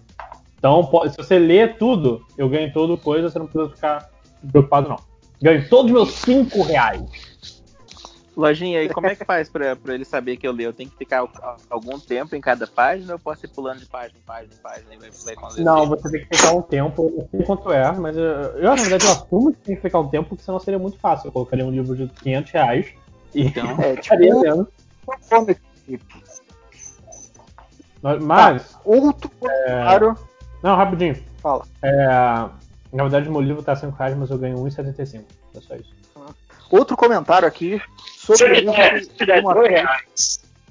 Então, 0.58 0.90
se 1.10 1.18
você 1.18 1.38
lê 1.38 1.68
tudo, 1.68 2.26
eu 2.38 2.48
ganho 2.48 2.72
todo 2.72 2.98
coisa, 2.98 3.30
você 3.30 3.38
não 3.38 3.48
precisa 3.48 3.76
ficar 3.76 4.10
preocupado, 4.50 4.88
não. 4.88 4.98
Ganho 5.42 5.68
todos 5.68 5.92
os 5.92 5.92
meus 5.92 6.12
5 6.14 6.64
reais. 6.64 7.37
Lojinha, 8.38 8.84
e 8.84 8.90
como 8.90 9.08
é 9.08 9.16
que 9.16 9.26
faz 9.26 9.50
pra, 9.50 9.76
pra 9.76 9.96
ele 9.96 10.06
saber 10.06 10.38
que 10.38 10.48
eu 10.48 10.52
leio? 10.52 10.68
Eu 10.70 10.74
tenho 10.74 10.92
que 10.92 10.96
ficar 10.96 11.28
algum 11.72 12.00
tempo 12.00 12.36
em 12.36 12.40
cada 12.40 12.68
página 12.68 13.14
ou 13.14 13.16
eu 13.16 13.20
posso 13.20 13.44
ir 13.44 13.50
pulando 13.50 13.80
de 13.80 13.88
página 13.88 14.20
em 14.20 14.22
página 14.22 14.54
em 14.54 14.62
página 14.62 14.94
e 14.94 14.98
vai, 14.98 15.10
vai 15.36 15.64
Não, 15.64 15.88
você 15.88 16.12
tem 16.12 16.24
que 16.24 16.38
ficar 16.38 16.52
um 16.52 16.62
tempo, 16.62 17.12
não 17.18 17.28
sei 17.30 17.44
quanto 17.44 17.72
é, 17.72 17.92
mas 17.94 18.16
eu, 18.16 18.24
eu, 18.24 18.70
na 18.70 18.76
verdade, 18.76 19.06
eu 19.06 19.12
assumo 19.12 19.52
que 19.52 19.58
tem 19.62 19.76
que 19.76 19.82
ficar 19.82 20.00
um 20.00 20.08
tempo, 20.08 20.30
porque 20.30 20.44
senão 20.44 20.60
seria 20.60 20.78
muito 20.78 21.00
fácil. 21.00 21.30
Eu 21.30 21.32
colocaria 21.32 21.66
um 21.66 21.72
livro 21.72 21.96
de 21.96 22.08
500 22.08 22.52
reais 22.52 22.94
e 23.34 23.48
então, 23.48 23.70
é, 23.82 23.96
tipo, 23.96 24.16
lendo. 24.16 24.68
Mas. 28.22 28.74
Tá, 28.74 28.80
outro 28.86 29.32
comentário. 29.40 30.10
É... 30.12 30.38
Não, 30.62 30.76
rapidinho. 30.76 31.16
Fala. 31.42 31.66
É... 31.82 32.06
Na 32.94 33.04
verdade, 33.04 33.30
meu 33.30 33.42
livro 33.42 33.64
tá 33.64 33.76
5 33.76 33.98
reais, 33.98 34.16
mas 34.16 34.30
eu 34.30 34.38
ganho 34.38 34.58
1,75. 34.58 35.24
É 35.56 35.60
só 35.60 35.76
isso. 35.76 35.92
Outro 36.70 36.98
comentário 36.98 37.48
aqui 37.48 37.82
sobre 37.98 38.44
o 38.44 38.54
livro 38.54 38.74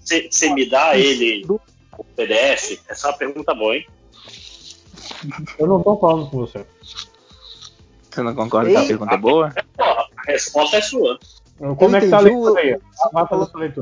Você 0.05 0.53
me 0.53 0.69
dá 0.69 0.97
ele 0.97 1.45
o 1.49 2.05
PDF? 2.05 2.81
Essa 2.89 3.09
é 3.09 3.11
uma 3.11 3.17
pergunta 3.19 3.55
boa, 3.55 3.77
hein? 3.77 3.87
Eu 5.59 5.67
não 5.67 5.83
tô 5.83 5.97
falando 5.97 6.31
com 6.31 6.39
você. 6.39 6.67
Você 8.11 8.23
não 8.23 8.35
concorda 8.35 8.73
com 8.73 8.79
a 8.79 8.87
pergunta 8.87 9.15
é 9.15 9.19
boa? 9.19 9.55
a 9.79 10.09
resposta 10.27 10.77
é 10.77 10.83
sua. 10.83 11.19
Como 11.79 11.97
é 11.97 12.01
que 12.01 12.09
tá 12.09 12.19
a 12.19 12.21
leitura 12.21 12.61
aí? 12.61 12.77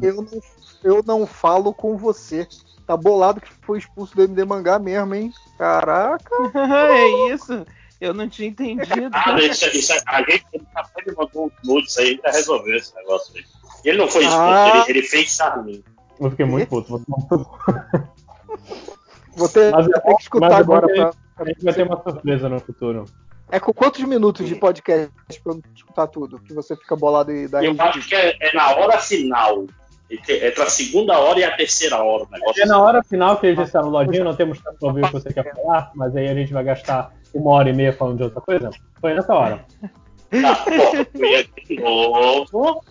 Eu 0.02 0.16
não, 0.16 0.42
eu 0.82 1.02
não 1.04 1.26
falo 1.26 1.72
com 1.72 1.96
você. 1.96 2.46
Tá 2.86 2.96
bolado 2.96 3.40
que 3.40 3.50
foi 3.62 3.78
expulso 3.78 4.14
do 4.14 4.22
MD 4.22 4.44
Mangá 4.44 4.78
mesmo, 4.78 5.14
hein? 5.14 5.32
Caraca! 5.56 6.30
é 6.54 7.32
isso. 7.32 7.66
Eu 8.04 8.12
não 8.12 8.28
tinha 8.28 8.48
entendido. 8.48 9.08
Ah, 9.12 9.38
isso, 9.40 9.66
isso, 9.74 9.94
a 10.06 10.18
gente 10.18 10.44
ele 10.52 11.16
mandou 11.16 11.46
um 11.46 11.50
nudes 11.64 11.96
aí 11.96 12.18
pra 12.18 12.32
resolver 12.32 12.76
esse 12.76 12.94
negócio 12.94 13.34
aí. 13.34 13.42
Ele 13.82 13.96
não 13.96 14.08
foi 14.08 14.24
expulso, 14.24 14.44
ah. 14.44 14.84
ele, 14.86 14.98
ele, 14.98 15.06
fez 15.06 15.30
charminho. 15.30 15.82
Eu 16.20 16.30
fiquei 16.30 16.44
muito 16.44 16.68
puto. 16.68 17.02
Vou 19.36 19.48
ter, 19.48 19.72
mas, 19.72 19.86
vou 19.86 19.94
ter 19.94 20.14
que 20.16 20.22
escutar 20.22 20.52
é 20.52 20.54
agora. 20.56 20.86
Pra, 20.86 21.12
a 21.38 21.44
gente 21.46 21.64
vai 21.64 21.72
ter 21.72 21.86
uma 21.86 22.02
surpresa 22.02 22.48
no 22.48 22.60
futuro. 22.60 23.06
É 23.50 23.58
com 23.58 23.72
quantos 23.72 24.04
minutos 24.04 24.46
de 24.46 24.54
podcast 24.54 25.10
pra 25.42 25.54
eu 25.54 25.62
escutar 25.74 26.06
tudo? 26.06 26.38
Que 26.38 26.52
você 26.52 26.76
fica 26.76 26.94
bolado 26.94 27.32
e 27.32 27.48
dá 27.48 27.64
Eu 27.64 27.74
acho 27.78 28.06
que 28.06 28.14
é, 28.14 28.36
é, 28.38 28.54
na 28.54 28.70
hora 28.76 28.98
final. 28.98 29.64
Entre 30.10 30.62
a 30.62 30.70
segunda 30.70 31.18
hora 31.18 31.40
e 31.40 31.44
a 31.44 31.56
terceira 31.56 31.96
hora. 32.02 32.26
é 32.58 32.66
na 32.66 32.78
hora 32.78 33.02
final 33.02 33.38
que 33.38 33.46
a 33.46 33.54
gente 33.54 33.62
está 33.62 33.80
no 33.82 33.88
lojinha, 33.88 34.22
não 34.22 34.36
temos 34.36 34.58
tempo 34.58 34.76
para 34.78 34.88
ouvir 34.88 35.04
o 35.04 35.06
que 35.06 35.12
você 35.14 35.32
quer 35.32 35.54
falar, 35.54 35.90
mas 35.94 36.14
aí 36.14 36.28
a 36.28 36.34
gente 36.34 36.52
vai 36.52 36.62
gastar 36.62 37.10
uma 37.34 37.50
hora 37.50 37.70
e 37.70 37.72
meia 37.72 37.92
falando 37.92 38.18
de 38.18 38.22
outra 38.24 38.40
coisa. 38.40 38.70
Foi 39.00 39.14
nessa 39.14 39.34
hora. 39.34 39.64
Tá, 40.30 40.64
eu 41.14 41.24
ia 41.24 41.44
de 41.44 41.76
novo 41.80 42.82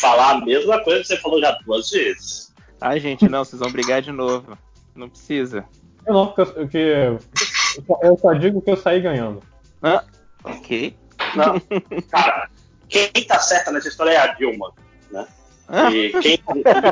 falar 0.00 0.30
a 0.32 0.40
mesma 0.40 0.82
coisa 0.82 1.00
que 1.00 1.06
você 1.06 1.16
falou 1.18 1.40
já 1.40 1.52
duas 1.64 1.90
vezes. 1.90 2.52
Ai, 2.80 2.98
gente, 2.98 3.28
não, 3.28 3.44
vocês 3.44 3.60
vão 3.60 3.70
brigar 3.70 4.02
de 4.02 4.12
novo. 4.12 4.56
Não 4.94 5.08
precisa. 5.08 5.64
Eu 6.06 6.14
não, 6.14 6.26
porque 6.28 6.78
eu, 6.78 7.18
eu 8.02 8.18
só 8.18 8.32
digo 8.32 8.62
que 8.62 8.70
eu 8.70 8.76
saí 8.76 9.00
ganhando. 9.00 9.42
Ah, 9.82 10.04
ok. 10.44 10.96
Não, 11.36 11.60
cara, 12.10 12.48
quem 12.88 13.10
tá 13.26 13.38
certa 13.38 13.70
nessa 13.70 13.88
história 13.88 14.12
é 14.12 14.16
a 14.16 14.28
Dilma, 14.34 14.72
né? 15.10 15.26
Ah. 15.68 15.90
E 15.90 16.10
quem 16.20 16.40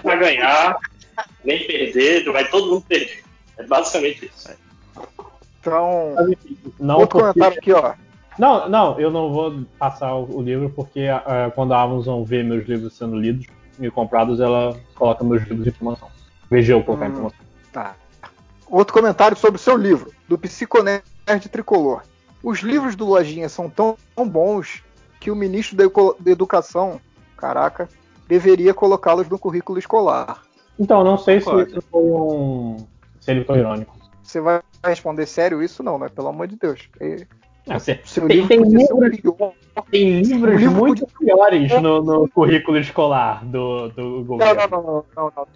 vai 0.05 0.19
ganhar, 0.19 0.79
nem 1.45 1.67
perder, 1.67 2.31
vai 2.31 2.49
todo 2.49 2.71
mundo 2.71 2.85
perder. 2.87 3.25
É 3.57 3.65
basicamente 3.65 4.27
isso. 4.27 4.49
Então, 5.69 6.15
não 6.79 6.99
outro 6.99 7.19
porque... 7.19 7.33
comentário 7.41 7.59
aqui, 7.59 7.73
ó. 7.73 7.95
Não, 8.39 8.69
não, 8.69 9.01
eu 9.01 9.11
não 9.11 9.33
vou 9.33 9.63
passar 9.79 10.15
o, 10.15 10.41
livro 10.41 10.71
porque 10.71 11.09
uh, 11.09 11.51
quando 11.55 11.75
a 11.75 11.83
Amazon 11.83 12.23
vê 12.23 12.43
meus 12.43 12.67
livros 12.69 12.97
sendo 12.97 13.17
lidos 13.17 13.47
e 13.81 13.91
comprados, 13.91 14.39
ela 14.39 14.79
coloca 14.95 15.25
meus 15.25 15.43
livros 15.43 15.67
em 15.67 15.73
promoção. 15.73 16.09
Veja 16.49 16.73
eu 16.73 16.83
colocar 16.85 17.09
hum, 17.09 17.13
promoção. 17.13 17.39
Tá. 17.73 17.97
Outro 18.71 18.95
comentário 18.95 19.37
sobre 19.37 19.59
o 19.59 19.63
seu 19.63 19.77
livro, 19.77 20.13
do 20.29 20.39
Psiconerd 20.39 21.03
Tricolor. 21.51 22.03
Os 22.43 22.61
livros 22.61 22.95
do 22.95 23.07
Lojinha 23.07 23.49
são 23.49 23.69
tão, 23.69 23.97
tão 24.15 24.29
bons 24.29 24.85
que 25.19 25.31
o 25.31 25.37
ministro 25.37 25.77
da, 25.77 25.85
da 26.21 26.31
Educação, 26.31 27.01
caraca, 27.37 27.89
deveria 28.29 28.73
colocá-los 28.73 29.29
no 29.29 29.39
currículo 29.39 29.79
escolar. 29.79 30.43
Então, 30.79 31.03
não 31.03 31.19
sei 31.19 31.41
se 31.41 31.51
isso 31.63 31.83
foi 31.91 32.03
um. 32.03 32.77
se 33.19 33.33
ele 33.33 33.45
foi 33.45 33.59
irônico. 33.59 33.98
Você 34.29 34.43
vai 34.43 34.61
responder 34.85 35.25
sério 35.25 35.63
isso? 35.63 35.83
Não, 35.83 35.99
né? 35.99 36.11
Pelo 36.15 36.29
amor 36.29 36.47
de 36.47 36.57
Deus. 36.57 36.87
E... 37.01 37.27
Ah, 37.67 37.79
seu 37.79 37.97
tem, 38.27 38.37
livro 38.37 38.49
tem 38.49 38.63
livros, 38.63 39.21
tem 39.91 40.21
livros 40.21 40.61
livro 40.61 40.75
muito 40.75 41.07
podia... 41.07 41.35
piores 41.35 41.83
no, 41.83 42.03
no, 42.03 42.29
currículo 42.29 42.79
escolar 42.79 43.43
do, 43.45 43.89
do 43.89 44.25
governo. 44.25 44.55
Não, 44.55 44.69
não, 44.69 44.83
não, 44.83 45.05
não, 45.17 45.33
não. 45.35 45.49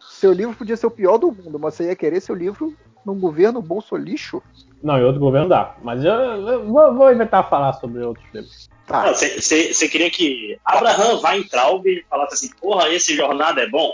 Seu 0.00 0.32
livro 0.32 0.56
podia 0.56 0.76
ser 0.76 0.86
o 0.86 0.90
pior 0.90 1.18
do 1.18 1.30
mundo, 1.30 1.58
mas 1.58 1.74
você 1.74 1.84
ia 1.84 1.96
querer 1.96 2.20
seu 2.20 2.34
livro 2.34 2.76
num 3.06 3.18
governo 3.18 3.62
bolso 3.62 3.96
lixo? 3.96 4.42
Não, 4.82 4.98
em 4.98 5.04
outro 5.04 5.20
governo 5.20 5.48
dá. 5.48 5.76
Mas 5.82 6.04
eu, 6.04 6.12
eu 6.12 6.66
vou, 6.66 6.94
vou 6.94 7.12
inventar 7.12 7.48
falar 7.48 7.74
sobre 7.74 8.02
outros 8.02 8.26
livros. 8.34 8.68
Você 9.14 9.86
tá. 9.86 9.88
queria 9.88 10.10
que 10.10 10.58
Abraham 10.64 11.20
Weintraub 11.22 11.84
falasse 12.08 12.34
assim, 12.34 12.50
porra, 12.60 12.88
esse 12.88 13.14
jornada 13.14 13.60
é 13.60 13.68
bom? 13.68 13.92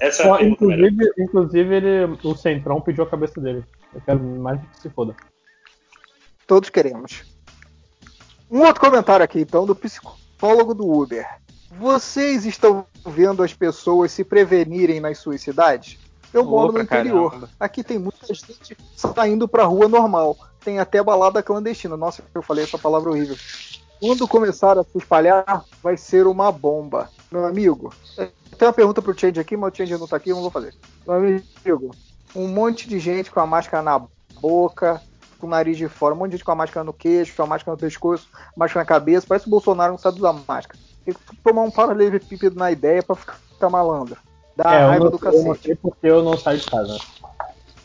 Essa 0.00 0.22
é 0.22 0.30
a 0.30 0.42
inclusive, 0.42 1.12
inclusive 1.18 1.74
ele, 1.74 2.18
o 2.22 2.36
Centrão 2.36 2.80
pediu 2.80 3.04
a 3.04 3.10
cabeça 3.10 3.40
dele. 3.40 3.64
Eu 3.92 4.00
quero 4.00 4.20
mais 4.20 4.60
que 4.60 4.80
se 4.80 4.90
foda. 4.90 5.14
Todos 6.46 6.70
queremos. 6.70 7.24
Um 8.50 8.60
outro 8.60 8.80
comentário 8.80 9.24
aqui, 9.24 9.40
então, 9.40 9.66
do 9.66 9.74
psicólogo 9.74 10.72
do 10.72 10.88
Uber. 10.88 11.26
Vocês 11.78 12.46
estão 12.46 12.86
vendo 13.04 13.42
as 13.42 13.52
pessoas 13.52 14.12
se 14.12 14.22
prevenirem 14.22 15.00
nas 15.00 15.18
suas 15.18 15.40
cidades? 15.40 15.98
Eu 16.32 16.44
moro 16.44 16.72
no 16.72 16.80
interior. 16.80 17.30
Caramba. 17.30 17.50
Aqui 17.58 17.82
tem 17.82 17.98
muita 17.98 18.32
gente 18.32 18.76
saindo 18.94 19.48
pra 19.48 19.64
rua 19.64 19.88
normal. 19.88 20.36
Tem 20.64 20.78
até 20.78 21.02
balada 21.02 21.42
clandestina. 21.42 21.96
Nossa, 21.96 22.22
eu 22.34 22.42
falei 22.42 22.64
essa 22.64 22.78
palavra 22.78 23.10
horrível. 23.10 23.36
Quando 24.00 24.28
começar 24.28 24.78
a 24.78 24.84
se 24.84 24.98
espalhar, 24.98 25.64
vai 25.82 25.96
ser 25.96 26.26
uma 26.26 26.52
bomba. 26.52 27.10
Meu 27.30 27.46
amigo, 27.46 27.92
tem 28.56 28.66
uma 28.66 28.74
pergunta 28.74 29.02
pro 29.02 29.18
Change 29.18 29.38
aqui, 29.38 29.56
mas 29.56 29.72
o 29.72 29.76
Change 29.76 29.98
não 29.98 30.06
tá 30.06 30.16
aqui, 30.16 30.30
eu 30.30 30.36
não 30.36 30.42
vou 30.42 30.50
fazer. 30.50 30.74
Meu 31.06 31.16
amigo, 31.16 31.94
um 32.34 32.48
monte 32.48 32.88
de 32.88 32.98
gente 32.98 33.30
com 33.30 33.40
a 33.40 33.46
máscara 33.46 33.82
na 33.82 34.02
boca, 34.40 35.00
com 35.38 35.46
o 35.46 35.50
nariz 35.50 35.76
de 35.76 35.88
fora, 35.88 36.14
um 36.14 36.18
monte 36.18 36.30
de 36.30 36.36
gente 36.36 36.44
com 36.44 36.52
a 36.52 36.56
máscara 36.56 36.84
no 36.84 36.92
queixo, 36.92 37.34
com 37.36 37.42
a 37.42 37.46
máscara 37.46 37.72
no 37.72 37.80
pescoço, 37.80 38.28
máscara 38.56 38.80
na 38.80 38.86
cabeça, 38.86 39.26
parece 39.26 39.46
o 39.46 39.50
Bolsonaro 39.50 39.92
não 39.92 39.98
sabe 39.98 40.18
usar 40.18 40.32
máscara. 40.32 40.78
Tem 41.04 41.14
que 41.14 41.36
tomar 41.44 41.62
um 41.62 41.70
paralelepípedo 41.70 42.58
na 42.58 42.70
ideia 42.70 43.02
pra 43.02 43.14
ficar 43.14 43.70
malandro. 43.70 44.16
Dá 44.56 44.74
é, 44.74 44.86
raiva 44.86 45.04
não, 45.04 45.10
do 45.10 45.18
cacete. 45.18 45.42
Eu 45.42 45.48
não 45.48 45.54
sei 45.54 45.74
porque 45.76 46.06
eu 46.06 46.22
não 46.22 46.36
saio 46.36 46.58
de 46.58 46.66
casa. 46.66 46.98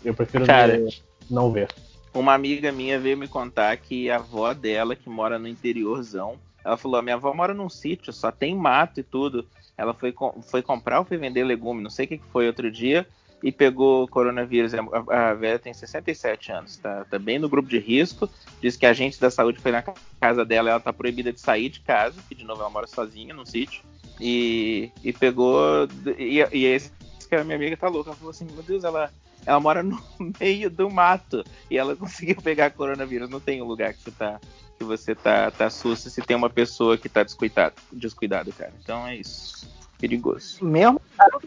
Eu 0.04 0.14
prefiro 0.14 0.46
Cara, 0.46 0.80
não, 0.80 0.90
não 1.30 1.52
ver. 1.52 1.70
Uma 2.14 2.34
amiga 2.34 2.72
minha 2.72 3.00
veio 3.00 3.18
me 3.18 3.28
contar 3.28 3.76
que 3.78 4.10
a 4.10 4.16
avó 4.16 4.54
dela, 4.54 4.96
que 4.96 5.10
mora 5.10 5.38
no 5.38 5.48
interiorzão, 5.48 6.38
ela 6.64 6.78
falou: 6.78 7.02
minha 7.02 7.16
avó 7.16 7.34
mora 7.34 7.54
num 7.54 7.70
sítio, 7.70 8.12
só 8.12 8.32
tem 8.32 8.56
mato 8.56 9.00
e 9.00 9.04
tudo. 9.04 9.46
Ela 9.82 9.94
foi, 9.94 10.14
foi 10.50 10.62
comprar 10.62 11.00
ou 11.00 11.06
foi 11.06 11.18
vender 11.18 11.44
legume, 11.44 11.82
não 11.82 11.90
sei 11.90 12.06
o 12.06 12.10
que 12.10 12.22
foi 12.32 12.48
outro 12.48 12.70
dia, 12.70 13.08
e 13.44 13.52
pegou 13.52 14.08
coronavírus. 14.08 14.74
A, 14.74 15.30
a 15.30 15.34
velha 15.34 15.58
tem 15.58 15.74
67 15.74 16.52
anos, 16.52 16.78
tá, 16.78 17.06
tá 17.06 17.18
bem 17.18 17.40
no 17.40 17.50
grupo 17.50 17.68
de 17.68 17.80
risco. 17.80 18.30
Diz 18.62 18.78
que 18.78 18.86
a 18.86 18.92
agente 18.92 19.20
da 19.20 19.32
saúde 19.32 19.60
foi 19.60 19.72
na 19.72 19.84
casa 20.20 20.46
dela, 20.46 20.70
ela 20.70 20.80
tá 20.80 20.94
proibida 20.94 21.34
de 21.34 21.40
sair 21.40 21.70
de 21.70 21.80
casa, 21.80 22.22
que 22.30 22.36
de 22.36 22.44
novo 22.44 22.62
ela 22.62 22.70
mora 22.70 22.86
sozinha 22.86 23.34
num 23.34 23.46
sítio. 23.46 23.84
E, 24.20 24.92
e 25.04 25.12
pegou. 25.12 25.88
E, 26.18 26.46
e 26.52 26.66
esse 26.66 26.92
que 27.28 27.36
a 27.36 27.44
minha 27.44 27.56
amiga 27.56 27.76
tá 27.76 27.88
louca. 27.88 28.12
Ela 28.12 28.18
falou 28.18 28.32
assim: 28.32 28.46
Meu 28.46 28.62
Deus, 28.62 28.84
ela 28.84 29.10
ela 29.46 29.60
mora 29.60 29.82
no 29.82 30.00
meio 30.40 30.70
do 30.70 30.90
mato 30.90 31.44
e 31.70 31.78
ela 31.78 31.96
conseguiu 31.98 32.36
pegar 32.42 32.72
coronavírus. 32.72 33.30
Não 33.30 33.40
tem 33.40 33.62
um 33.62 33.66
lugar 33.66 33.94
que 33.94 34.02
você 34.02 34.12
tá 34.12 34.40
que 34.82 34.84
você 34.84 35.14
tá, 35.14 35.52
tá 35.52 35.70
susto 35.70 36.10
se 36.10 36.22
tem 36.24 36.36
uma 36.36 36.50
pessoa 36.50 36.98
que 36.98 37.08
tá 37.08 37.22
descuidado, 37.22 37.76
descuidado, 37.94 38.52
cara. 38.52 38.74
Então 38.84 39.06
é 39.06 39.16
isso. 39.16 39.70
Perigoso. 40.00 40.66
Mesmo 40.66 41.00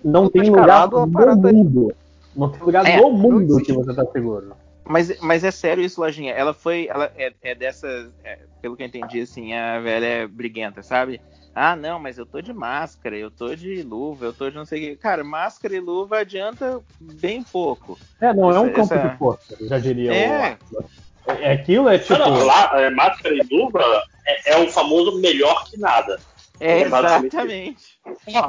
não 0.05 0.31
tem 0.31 0.49
lugar 0.49 0.89
no 0.89 1.07
mundo. 1.07 1.93
Não 2.37 2.49
tem 2.49 2.63
lugar 2.63 2.87
é, 2.87 3.01
no 3.01 3.11
mundo 3.11 3.61
que 3.61 3.73
você 3.73 3.93
tá 3.93 4.07
seguro. 4.07 4.55
Mas, 4.85 5.19
mas 5.19 5.43
é 5.43 5.51
sério 5.51 5.83
isso, 5.83 6.01
Lojinha. 6.01 6.33
Ela 6.33 6.55
foi. 6.55 6.87
Ela 6.89 7.11
é, 7.17 7.33
é 7.43 7.55
dessas. 7.57 8.13
É, 8.23 8.39
pelo 8.63 8.77
que 8.77 8.85
eu 8.85 8.87
entendi, 8.87 9.21
assim, 9.23 9.53
a 9.53 9.81
velha 9.81 10.07
é 10.07 10.27
briguenta, 10.29 10.83
sabe? 10.83 11.21
Ah, 11.53 11.75
não, 11.75 11.99
mas 11.99 12.19
eu 12.19 12.27
tô 12.27 12.41
de 12.41 12.53
máscara, 12.53 13.17
eu 13.17 13.31
tô 13.31 13.55
de 13.55 13.83
luva, 13.83 14.27
eu 14.27 14.33
tô 14.33 14.49
de 14.51 14.57
não 14.57 14.65
sei 14.65 14.79
o 14.79 14.91
que. 14.91 14.97
Cara, 14.97 15.25
máscara 15.25 15.75
e 15.75 15.81
luva 15.81 16.19
adianta 16.19 16.81
bem 17.01 17.43
pouco. 17.43 17.99
É, 18.21 18.33
não 18.33 18.51
essa, 18.51 18.59
é 18.59 18.63
um 18.63 18.73
campo 18.73 18.95
essa... 18.95 19.09
de 19.09 19.17
força, 19.17 19.57
já 19.61 19.79
diria 19.79 20.15
é. 20.15 20.59
o. 20.73 21.04
É, 21.27 21.53
aquilo 21.53 21.89
é 21.89 21.99
tipo. 21.99 22.19
Não, 22.19 22.31
não, 22.31 22.45
lá, 22.45 22.71
é, 22.75 22.91
máscara 22.91 23.35
e 23.35 23.43
luva 23.51 23.81
é, 24.27 24.53
é, 24.53 24.59
o 24.59 24.71
famoso 24.71 25.19
melhor 25.21 25.65
que 25.65 25.79
nada. 25.79 26.21
É, 26.61 26.83
exatamente. 26.83 27.37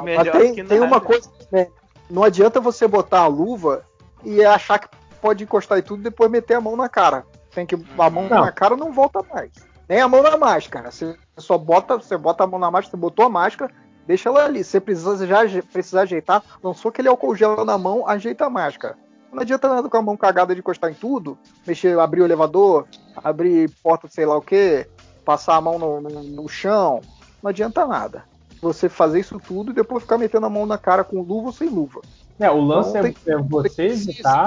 melhor 0.02 0.32
tem, 0.32 0.54
que 0.54 0.62
nada. 0.62 0.74
tem 0.74 0.80
uma 0.80 1.00
coisa. 1.00 1.30
Né? 1.50 1.68
Não 2.10 2.22
adianta 2.22 2.60
você 2.60 2.86
botar 2.86 3.20
a 3.20 3.26
luva 3.26 3.84
e 4.22 4.44
achar 4.44 4.78
que 4.78 4.88
pode 5.20 5.44
encostar 5.44 5.78
e 5.78 5.82
tudo 5.82 6.00
e 6.00 6.04
depois 6.04 6.30
meter 6.30 6.54
a 6.54 6.60
mão 6.60 6.76
na 6.76 6.88
cara. 6.88 7.24
Tem 7.52 7.64
que 7.64 7.74
a 7.74 8.10
mão 8.10 8.28
não. 8.28 8.40
na 8.40 8.52
cara 8.52 8.76
não 8.76 8.92
volta 8.92 9.22
mais. 9.32 9.50
Nem 9.88 10.00
a 10.00 10.08
mão 10.08 10.22
na 10.22 10.36
máscara. 10.36 10.90
Você 10.90 11.16
só 11.38 11.56
bota, 11.56 11.96
você 11.96 12.16
bota 12.16 12.44
a 12.44 12.46
mão 12.46 12.60
na 12.60 12.70
máscara, 12.70 12.90
você 12.90 12.96
botou 12.96 13.24
a 13.24 13.30
máscara, 13.30 13.72
deixa 14.06 14.28
ela 14.28 14.44
ali. 14.44 14.62
Você 14.62 14.80
precisa 14.80 15.26
já 15.26 15.40
precisar 15.72 16.02
ajeitar, 16.02 16.42
lançou 16.62 16.90
aquele 16.90 17.08
álcool 17.08 17.34
gel 17.34 17.64
na 17.64 17.78
mão, 17.78 18.06
ajeita 18.06 18.46
a 18.46 18.50
máscara. 18.50 18.96
Não 19.32 19.42
adianta 19.42 19.68
nada 19.68 19.88
com 19.88 19.96
a 19.96 20.02
mão 20.02 20.16
cagada 20.16 20.54
de 20.54 20.60
encostar 20.60 20.90
em 20.90 20.94
tudo, 20.94 21.36
mexer, 21.66 21.98
abrir 21.98 22.22
o 22.22 22.24
elevador, 22.24 22.86
abrir 23.16 23.70
porta, 23.82 24.08
sei 24.08 24.24
lá 24.24 24.36
o 24.36 24.42
que, 24.42 24.86
passar 25.24 25.56
a 25.56 25.60
mão 25.60 25.78
no, 25.78 26.00
no, 26.00 26.22
no 26.22 26.48
chão. 26.48 27.00
Não 27.42 27.50
adianta 27.50 27.86
nada. 27.86 28.24
Você 28.62 28.88
fazer 28.88 29.20
isso 29.20 29.38
tudo 29.38 29.70
e 29.70 29.74
depois 29.74 30.02
ficar 30.02 30.18
metendo 30.18 30.46
a 30.46 30.50
mão 30.50 30.64
na 30.64 30.78
cara 30.78 31.04
com 31.04 31.20
luva 31.20 31.48
ou 31.48 31.52
sem 31.52 31.68
luva. 31.68 32.00
É, 32.38 32.50
o 32.50 32.60
lance 32.60 32.90
então, 32.90 33.06
é, 33.06 33.12
tem, 33.12 33.34
é, 33.34 33.36
você 33.38 33.82
evitar. 33.86 34.46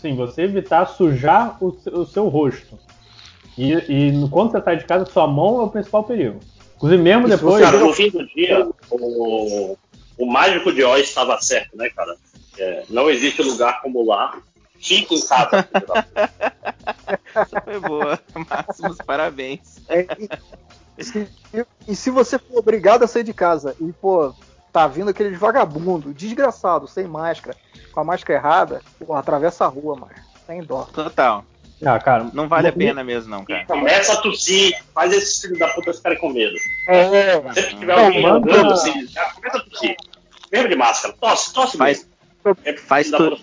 Sim, 0.00 0.16
você 0.16 0.42
evitar 0.42 0.86
sujar 0.86 1.56
o, 1.62 1.76
o 1.92 2.06
seu 2.06 2.28
rosto. 2.28 2.78
E, 3.56 3.72
e 3.72 4.28
quando 4.30 4.52
você 4.52 4.62
sai 4.62 4.76
de 4.76 4.84
casa, 4.84 5.04
sua 5.06 5.26
mão 5.26 5.60
é 5.60 5.64
o 5.64 5.68
principal 5.68 6.04
perigo. 6.04 6.40
Inclusive, 6.76 7.02
mesmo 7.02 7.28
depois. 7.28 7.62
Cara, 7.62 7.78
no 7.78 7.92
fim 7.92 8.10
do 8.10 8.26
dia, 8.28 8.66
o, 8.90 9.76
o 10.16 10.26
mágico 10.26 10.72
de 10.72 10.82
Oz 10.82 11.02
estava 11.02 11.40
certo, 11.42 11.76
né, 11.76 11.90
cara? 11.90 12.16
É, 12.58 12.84
não 12.88 13.08
existe 13.10 13.42
lugar 13.42 13.80
como 13.80 14.04
lá. 14.04 14.38
Fique 14.78 15.14
em 15.14 15.20
casa. 15.20 15.68
Foi 17.64 17.80
boa. 17.80 18.18
Máximos 18.48 18.96
parabéns. 18.98 19.78
É, 19.88 20.06
e, 20.18 20.28
e, 21.58 21.66
e, 21.88 21.96
se 21.96 22.10
você 22.10 22.38
for 22.38 22.58
obrigado 22.58 23.02
a 23.02 23.06
sair 23.06 23.22
de 23.22 23.34
casa 23.34 23.76
e, 23.80 23.92
pô, 23.92 24.34
tá 24.72 24.86
vindo 24.86 25.10
aquele 25.10 25.36
vagabundo, 25.36 26.14
desgraçado, 26.14 26.88
sem 26.88 27.06
máscara, 27.06 27.56
com 27.92 28.00
a 28.00 28.04
máscara 28.04 28.38
errada, 28.38 28.82
pô, 28.98 29.14
atravessa 29.14 29.64
a 29.64 29.68
rua, 29.68 29.96
mano. 29.96 30.12
Sem 30.46 30.62
dó. 30.62 30.88
Total. 30.92 31.44
Ah, 31.84 31.98
cara, 31.98 32.30
não 32.34 32.46
vale 32.46 32.68
a 32.68 32.72
pena 32.72 33.02
mesmo, 33.02 33.30
não, 33.30 33.44
cara. 33.44 33.64
Começa 33.64 34.12
a 34.12 34.16
tossir, 34.18 34.78
faz 34.94 35.12
esses 35.12 35.40
filhos 35.40 35.58
da 35.58 35.68
puta 35.68 35.94
ficarem 35.94 36.18
com 36.18 36.28
medo. 36.30 36.54
É, 36.86 37.40
Sempre 37.54 37.70
que 37.70 37.76
tiver 37.76 37.98
alguém 37.98 38.26
andando 38.26 38.72
assim, 38.72 39.06
já 39.06 39.30
começa 39.32 39.56
a 39.56 39.60
tossir. 39.60 39.96
Mesmo 40.52 40.68
de 40.68 40.76
máscara, 40.76 41.14
tosse, 41.18 41.52
tosse 41.54 41.78
faz. 41.78 42.06
É 42.64 42.76
faz 42.76 43.10
tu... 43.10 43.38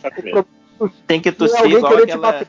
Tem 1.06 1.20
que 1.22 1.32
tossir 1.32 1.66
igual 1.66 1.98
aquela... 1.98 2.46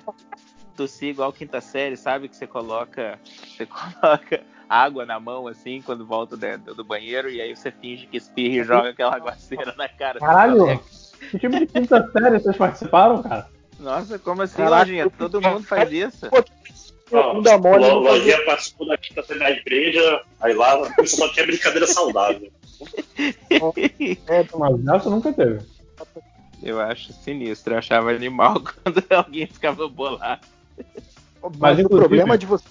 Tossir 0.76 1.08
igual 1.08 1.32
quinta 1.32 1.60
série, 1.60 1.96
sabe? 1.96 2.28
Que 2.28 2.36
você 2.36 2.46
coloca. 2.46 3.18
Você 3.24 3.66
coloca 3.66 4.42
água 4.68 5.06
na 5.06 5.18
mão, 5.18 5.48
assim, 5.48 5.80
quando 5.80 6.06
volta 6.06 6.36
do, 6.36 6.74
do 6.74 6.84
banheiro, 6.84 7.30
e 7.30 7.40
aí 7.40 7.56
você 7.56 7.70
finge 7.70 8.06
que 8.06 8.18
espirra 8.18 8.56
e 8.56 8.64
joga 8.64 8.90
aquela 8.90 9.16
aguaceira 9.16 9.74
na 9.76 9.88
cara. 9.88 10.20
Caralho! 10.20 10.80
Que 11.30 11.38
tipo 11.38 11.58
de 11.58 11.66
quinta 11.66 12.10
série 12.12 12.38
vocês 12.38 12.56
participaram, 12.56 13.22
cara? 13.22 13.48
Nossa, 13.80 14.18
como 14.18 14.42
assim, 14.42 14.56
Caraca, 14.56 14.78
Lojinha? 14.78 15.10
Todo 15.10 15.40
mundo 15.40 15.62
faz 15.62 15.90
isso? 15.90 16.28
Da 17.42 17.56
mole, 17.56 17.90
Lojinha 17.90 18.44
participou 18.44 18.86
da 18.86 18.98
quinta 18.98 19.22
série 19.22 19.38
da 19.38 19.50
igreja, 19.50 20.22
aí 20.40 20.52
lá 20.52 20.78
só 21.06 21.28
tinha 21.32 21.46
brincadeira 21.46 21.86
saudável. 21.86 22.50
é, 24.28 24.46
mas 24.56 24.84
nessa 24.84 25.10
nunca 25.10 25.32
teve. 25.32 25.60
Eu 26.62 26.80
acho 26.80 27.12
sinistro, 27.12 27.74
eu 27.74 27.78
achava 27.78 28.10
animal 28.10 28.60
quando 28.82 29.04
alguém 29.10 29.46
ficava 29.46 29.88
bolado. 29.88 30.46
Mas, 31.42 31.56
mas 31.58 31.84
o 31.84 31.88
problema 31.88 32.36
de 32.36 32.46
você 32.46 32.66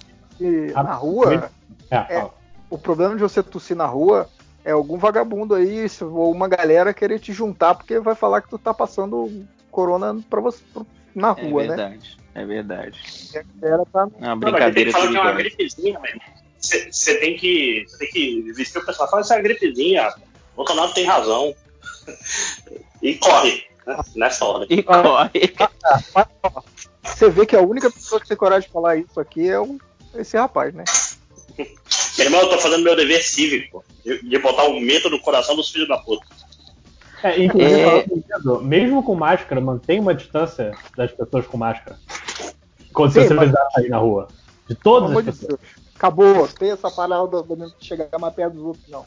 na 0.74 0.94
rua 0.94 1.52
é, 1.90 2.18
é, 2.18 2.30
o 2.70 2.78
problema 2.78 3.16
de 3.16 3.22
você 3.22 3.42
tossir 3.42 3.76
na 3.76 3.86
rua 3.86 4.30
é 4.64 4.72
algum 4.72 4.98
vagabundo 4.98 5.56
aí 5.56 5.86
ou 6.02 6.32
uma 6.32 6.48
galera 6.48 6.94
querer 6.94 7.20
te 7.20 7.32
juntar 7.32 7.76
porque 7.76 8.00
vai 8.00 8.16
falar 8.16 8.42
que 8.42 8.50
tu 8.50 8.58
tá 8.58 8.74
passando 8.74 9.46
corona 9.72 10.20
pra 10.30 10.42
você, 10.42 10.62
na 11.16 11.30
é 11.30 11.42
rua, 11.42 11.64
né? 11.64 11.68
é 11.68 11.76
verdade, 11.76 12.18
né? 12.18 12.42
É 12.42 12.46
verdade, 12.46 13.00
é. 13.34 13.78
Tá... 13.92 14.08
Uma 14.18 14.36
brincadeira 14.36 14.92
Não, 14.92 15.12
que 15.12 15.18
é 15.18 15.22
uma 15.22 15.32
gripezinha, 15.32 16.00
Você 16.60 17.20
tem 17.20 17.36
que, 17.38 17.86
tem 17.98 18.10
que 18.10 18.52
vestir 18.52 18.80
o 18.80 18.86
pessoal 18.86 19.10
fala, 19.10 19.22
isso 19.22 19.34
é 19.34 19.38
uma 19.38 19.42
gripezinha. 19.42 20.10
O 20.54 20.58
Bolsonaro 20.58 20.94
tem 20.94 21.06
razão. 21.06 21.56
e 23.02 23.16
corre? 23.16 23.66
Nessa 24.16 24.46
hora. 24.46 24.66
E 24.70 24.82
corre. 24.84 25.54
Você 27.04 27.30
vê 27.30 27.46
que 27.46 27.56
a 27.56 27.62
única 27.62 27.90
pessoa 27.90 28.20
que 28.20 28.28
tem 28.28 28.38
coragem 28.38 28.68
de 28.68 28.74
falar 28.74 28.98
isso 28.98 29.20
aqui 29.20 29.50
é 29.50 29.60
o, 29.60 29.78
esse 30.16 30.38
rapaz, 30.38 30.74
né? 30.74 30.84
Meu 31.58 32.26
irmão, 32.26 32.42
eu 32.42 32.50
tô 32.50 32.58
fazendo 32.58 32.84
meu 32.84 32.96
dever 32.96 33.22
cívico 33.24 33.84
de, 34.04 34.22
de 34.28 34.40
botar 34.40 34.66
o 34.66 34.80
medo 34.80 35.10
no 35.10 35.20
coração 35.20 35.56
dos 35.56 35.70
filhos 35.70 35.88
da 35.88 35.98
puta. 35.98 36.26
É, 37.24 37.44
inclusive, 37.44 37.82
é... 37.82 38.06
mesmo 38.62 39.02
com 39.02 39.16
máscara, 39.16 39.60
mantém 39.60 40.00
uma 40.00 40.14
distância 40.14 40.72
das 40.96 41.12
pessoas 41.12 41.48
com 41.48 41.58
máscara. 41.58 41.98
Quando 42.94 43.14
Sim, 43.14 43.22
você 43.22 43.34
mas... 43.34 43.50
precisar 43.50 43.70
sair 43.72 43.90
na 43.90 43.98
rua. 43.98 44.28
De 44.68 44.76
todas 44.76 45.16
as 45.16 45.26
pessoas. 45.26 45.48
Deus. 45.48 45.60
Acabou. 45.96 46.48
Tem 46.48 46.72
essa 46.72 46.92
parada 46.92 47.42
do 47.42 47.74
chegar 47.80 48.08
mais 48.20 48.34
perto 48.34 48.54
dos 48.54 48.64
outros, 48.64 48.88
não. 48.88 49.06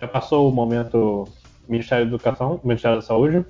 Já 0.00 0.08
passou 0.08 0.48
o 0.48 0.52
momento 0.52 1.28
Ministério 1.72 2.04
da 2.04 2.10
Educação, 2.10 2.60
Ministério 2.62 2.98
da 2.98 3.02
Saúde. 3.02 3.44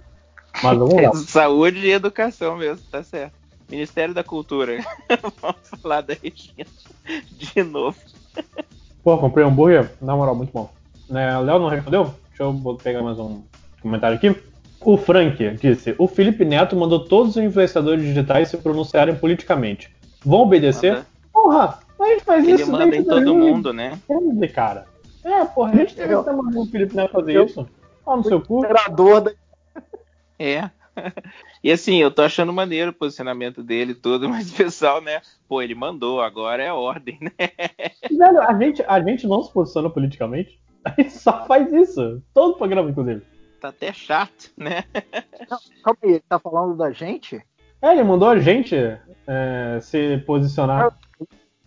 Mas 0.62 0.78
vamos 0.78 0.94
lá. 0.94 1.12
Saúde 1.26 1.78
e 1.80 1.90
Educação 1.90 2.56
mesmo, 2.56 2.86
tá 2.88 3.02
certo. 3.02 3.34
Ministério 3.68 4.14
da 4.14 4.22
Cultura. 4.22 4.78
vamos 5.40 5.68
falar 5.82 6.02
da 6.02 6.14
Regina 6.14 6.70
de 7.32 7.62
novo. 7.64 7.98
Pô, 9.02 9.18
comprei 9.18 9.44
um 9.44 9.48
hambúrguer, 9.48 9.90
na 10.00 10.14
moral, 10.14 10.36
muito 10.36 10.52
bom. 10.52 10.70
Né, 11.10 11.36
Léo 11.40 11.58
não 11.58 11.68
respondeu? 11.68 12.14
Deixa 12.28 12.44
eu 12.44 12.78
pegar 12.80 13.02
mais 13.02 13.18
um 13.18 13.42
comentário 13.82 14.16
aqui. 14.16 14.34
O 14.80 14.96
Frank 14.96 15.50
disse: 15.56 15.94
O 15.98 16.06
Felipe 16.06 16.44
Neto 16.44 16.76
mandou 16.76 17.00
todos 17.00 17.36
os 17.36 17.42
influenciadores 17.42 18.04
digitais 18.04 18.48
se 18.48 18.56
pronunciarem 18.56 19.16
politicamente. 19.16 19.90
Vão 20.24 20.42
obedecer? 20.42 20.92
Manda. 20.92 21.06
Porra! 21.32 21.78
A 21.98 22.06
gente 22.06 22.24
faz 22.24 22.44
Ele 22.44 22.54
isso. 22.54 22.62
Ele 22.62 22.70
manda 22.70 22.96
em 22.96 23.04
todo 23.04 23.34
mundo, 23.34 23.72
né? 23.72 23.98
É, 24.40 24.46
cara. 24.46 24.86
É, 25.24 25.44
porra, 25.44 25.72
a 25.72 25.76
gente 25.76 25.94
tem 25.94 26.06
que 26.06 26.14
mandar 26.14 26.58
o 26.58 26.66
Felipe 26.66 26.96
Neto 26.96 27.12
fazer 27.12 27.34
eu, 27.34 27.46
isso. 27.46 27.66
No 28.06 28.24
seu 28.24 28.40
cu. 28.40 28.62
Da... 28.62 29.32
É. 30.38 30.70
E 31.62 31.70
assim, 31.70 31.96
eu 31.96 32.10
tô 32.10 32.22
achando 32.22 32.52
maneiro 32.52 32.90
o 32.90 32.94
posicionamento 32.94 33.62
dele 33.62 33.94
tudo, 33.94 34.28
mas 34.30 34.52
o 34.52 34.56
pessoal, 34.56 35.00
né? 35.00 35.20
Pô, 35.48 35.62
ele 35.62 35.74
mandou, 35.74 36.20
agora 36.20 36.62
é 36.62 36.72
ordem, 36.72 37.18
né? 37.20 37.32
Velho, 38.10 38.42
a 38.42 38.58
gente, 38.58 38.82
a 38.86 39.00
gente 39.00 39.26
não 39.26 39.42
se 39.42 39.52
posiciona 39.52 39.88
politicamente. 39.88 40.60
A 40.84 40.90
gente 41.00 41.12
só 41.12 41.46
faz 41.46 41.72
isso. 41.72 42.20
Todo 42.34 42.56
programa, 42.56 42.90
inclusive. 42.90 43.22
Tá 43.60 43.68
até 43.68 43.92
chato, 43.92 44.50
né? 44.56 44.82
Não, 45.48 45.56
calma 45.84 45.98
aí, 46.02 46.10
ele 46.10 46.24
tá 46.28 46.40
falando 46.40 46.76
da 46.76 46.90
gente? 46.90 47.40
É, 47.80 47.92
ele 47.92 48.02
mandou 48.02 48.28
a 48.28 48.40
gente 48.40 48.74
é, 48.74 49.78
se 49.80 50.18
posicionar. 50.26 50.92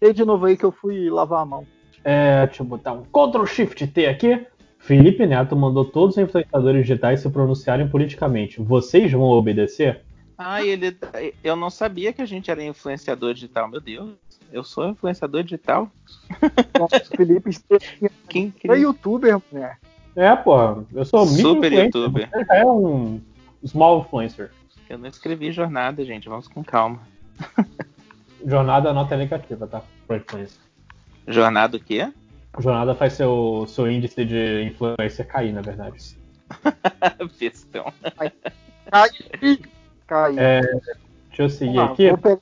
Eu, 0.01 0.11
de 0.11 0.25
novo 0.25 0.47
aí 0.47 0.57
que 0.57 0.65
eu 0.65 0.71
fui 0.73 1.09
lavar 1.09 1.43
a 1.43 1.45
mão. 1.45 1.65
É, 2.03 2.45
deixa 2.45 2.61
eu 2.61 2.67
botar 2.67 2.91
um 2.91 3.05
Ctrl 3.05 3.45
Shift 3.45 3.87
T 3.87 4.05
aqui. 4.05 4.45
Felipe 4.85 5.25
Neto 5.25 5.55
mandou 5.55 5.83
todos 5.83 6.15
os 6.15 6.21
influenciadores 6.21 6.81
digitais 6.81 7.19
se 7.19 7.29
pronunciarem 7.31 7.87
politicamente. 7.87 8.61
Vocês 8.61 9.11
vão 9.11 9.23
obedecer? 9.23 10.01
Ah, 10.37 10.63
ele. 10.63 10.95
Eu 11.43 11.55
não 11.55 11.71
sabia 11.71 12.13
que 12.13 12.21
a 12.21 12.25
gente 12.25 12.51
era 12.51 12.63
influenciador 12.63 13.33
digital, 13.33 13.67
meu 13.67 13.81
Deus. 13.81 14.11
Eu 14.51 14.63
sou 14.63 14.87
influenciador 14.87 15.41
digital? 15.41 15.89
Nossa, 16.79 17.03
Felipe 17.03 17.49
Quem 18.29 18.53
é 18.69 18.77
youtuber, 18.77 19.41
né? 19.51 19.75
É, 20.15 20.35
pô. 20.35 20.83
Eu 20.93 21.03
sou 21.03 21.25
super 21.25 21.73
youtuber. 21.73 22.29
Você 22.29 22.45
é 22.51 22.63
um 22.63 23.19
small 23.65 24.01
influencer. 24.01 24.51
Eu 24.87 24.99
não 24.99 25.09
escrevi 25.09 25.51
jornada, 25.51 26.05
gente. 26.05 26.29
Vamos 26.29 26.47
com 26.47 26.63
calma. 26.63 26.99
jornada 28.45 28.93
nota 28.93 29.17
negativa, 29.17 29.65
tá? 29.65 29.81
Pra 30.05 30.17
influencer. 30.17 30.61
Jornada 31.27 31.75
o 31.77 31.79
quê? 31.79 32.11
Jornada 32.59 32.95
faz 32.95 33.13
seu, 33.13 33.65
seu 33.67 33.89
índice 33.89 34.23
de 34.25 34.63
influência 34.63 35.25
cair, 35.25 35.53
na 35.53 35.61
verdade. 35.61 36.17
Pistão. 37.37 37.93
Cai. 38.15 38.31
Cai. 40.07 40.35
É, 40.37 40.61
deixa 41.27 41.43
eu 41.43 41.49
seguir 41.49 41.79
ah, 41.79 41.85
aqui. 41.85 42.09
Vou 42.09 42.17
pegar 42.17 42.41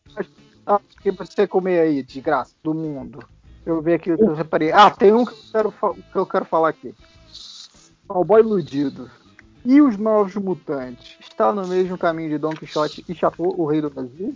ah, 0.65 0.79
que 1.01 1.11
você 1.11 1.47
comer 1.47 1.79
aí, 1.79 2.03
de 2.03 2.21
graça, 2.21 2.55
do 2.63 2.73
mundo. 2.73 3.19
Eu 3.65 3.81
ver 3.81 3.95
aqui 3.95 4.11
o 4.11 4.17
que 4.17 4.23
eu 4.23 4.35
separei. 4.35 4.71
Ah, 4.71 4.89
tem 4.91 5.13
um 5.13 5.25
que 5.25 5.33
eu 5.33 5.51
quero, 5.51 5.73
que 6.11 6.15
eu 6.15 6.25
quero 6.25 6.45
falar 6.45 6.69
aqui. 6.69 6.93
Cowboy 8.07 8.41
Iludido. 8.41 9.09
E 9.65 9.81
os 9.81 9.97
Novos 9.97 10.35
Mutantes? 10.35 11.17
Está 11.21 11.53
no 11.53 11.65
mesmo 11.65 11.97
caminho 11.97 12.29
de 12.29 12.37
Don 12.37 12.51
Quixote 12.51 13.03
e 13.07 13.15
Chateau, 13.15 13.55
o 13.57 13.65
Rei 13.65 13.81
do 13.81 13.89
Brasil? 13.89 14.35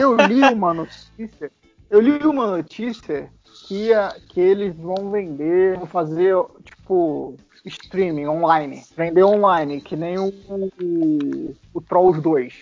Eu 0.00 0.16
li 0.16 0.40
uma 0.40 0.72
notícia. 0.72 1.50
Eu 1.94 2.00
li 2.00 2.26
uma 2.26 2.48
notícia 2.48 3.30
que, 3.68 3.92
a, 3.92 4.16
que 4.28 4.40
eles 4.40 4.74
vão 4.74 5.12
vender, 5.12 5.76
vão 5.76 5.86
fazer, 5.86 6.34
tipo, 6.64 7.36
streaming 7.64 8.26
online. 8.26 8.82
Vender 8.96 9.22
online, 9.22 9.80
que 9.80 9.94
nem 9.94 10.18
o, 10.18 10.26
o, 10.48 11.54
o 11.72 11.80
Trolls 11.80 12.20
2. 12.20 12.52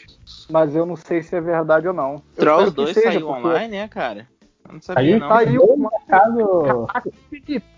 Mas 0.51 0.77
eu 0.77 0.85
não 0.85 0.97
sei 0.97 1.23
se 1.23 1.35
é 1.35 1.41
verdade 1.41 1.89
ou 1.89 1.95
não. 1.95 2.23
Trolls 2.37 2.75
2 2.75 2.93
saiu 2.93 3.27
porque... 3.27 3.49
online, 3.49 3.75
né, 3.75 3.89
cara? 3.89 4.29
Eu 4.69 4.75
não 4.75 4.83
sabia, 4.83 5.15
aí, 5.15 5.19
não. 5.19 5.29
Saiu 5.31 5.63
um 5.63 5.79
mercado... 5.79 6.87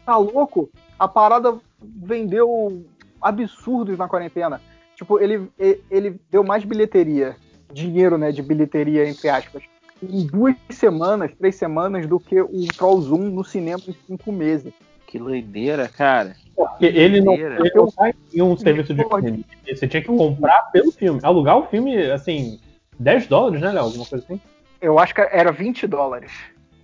Tá 0.05 0.17
louco? 0.17 0.69
A 0.99 1.07
parada 1.07 1.57
vendeu 1.81 2.85
absurdos 3.23 3.97
na 3.97 4.09
quarentena. 4.09 4.61
Tipo, 4.97 5.21
ele, 5.21 5.49
ele 5.89 6.21
deu 6.33 6.43
mais 6.43 6.65
bilheteria, 6.65 7.37
dinheiro, 7.73 8.19
né, 8.19 8.33
de 8.33 8.43
bilheteria, 8.43 9.09
entre 9.09 9.29
aspas, 9.29 9.63
em 10.11 10.27
duas 10.27 10.57
semanas, 10.71 11.31
três 11.39 11.57
semanas, 11.57 12.07
do 12.07 12.19
que 12.19 12.41
o 12.41 12.67
Trolls 12.77 13.13
1 13.13 13.17
no 13.17 13.45
cinema 13.45 13.83
em 13.87 13.95
cinco 14.07 14.33
meses. 14.33 14.73
Que 15.07 15.19
doideira, 15.19 15.89
cara. 15.89 16.35
Porque 16.57 16.87
ele 16.87 17.21
não, 17.21 17.35
ele 17.35 17.73
não 17.75 17.91
sai 17.91 18.15
em 18.33 18.43
um 18.43 18.57
serviço 18.57 18.95
de 18.95 19.05
filme. 19.05 19.45
Você 19.67 19.89
tinha 19.89 20.03
que 20.03 20.09
comprar 20.09 20.71
pelo 20.73 20.91
filme. 20.93 21.21
Alugar 21.23 21.57
o 21.57 21.67
filme, 21.67 22.11
assim, 22.11 22.61
10 22.99 23.27
dólares, 23.27 23.61
né, 23.61 23.73
Léo? 23.73 23.85
Alguma 23.85 24.07
coisa 24.07 24.25
assim? 24.25 24.41
Eu 24.81 24.99
acho 24.99 25.15
que 25.15 25.21
era 25.21 25.51
20 25.51 25.87
dólares. 25.87 26.33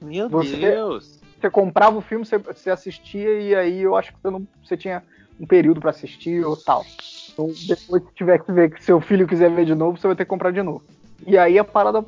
Meu 0.00 0.28
você, 0.28 0.57
Deus! 0.57 1.20
Você 1.40 1.50
comprava 1.50 1.99
o 1.99 2.00
filme, 2.00 2.24
você, 2.24 2.39
você 2.39 2.70
assistia 2.70 3.40
e 3.40 3.55
aí 3.55 3.81
eu 3.81 3.97
acho 3.97 4.12
que 4.12 4.18
você, 4.20 4.31
não, 4.31 4.47
você 4.65 4.76
tinha 4.76 5.02
um 5.39 5.47
período 5.47 5.81
para 5.81 5.90
assistir 5.90 6.44
ou 6.44 6.57
tal. 6.57 6.84
Então, 7.32 7.50
depois 7.66 8.02
que 8.05 8.15
tiver 8.15 8.39
que 8.39 8.52
ver 8.52 8.70
que 8.70 8.84
seu 8.84 9.00
filho 9.00 9.26
quiser 9.26 9.50
ver 9.50 9.65
de 9.65 9.74
novo, 9.74 9.99
você 9.99 10.07
vai 10.07 10.16
ter 10.16 10.24
que 10.24 10.31
comprar 10.31 10.52
de 10.52 10.62
novo. 10.62 10.82
E 11.26 11.39
aí 11.39 11.58
a 11.58 11.65
parada, 11.65 12.05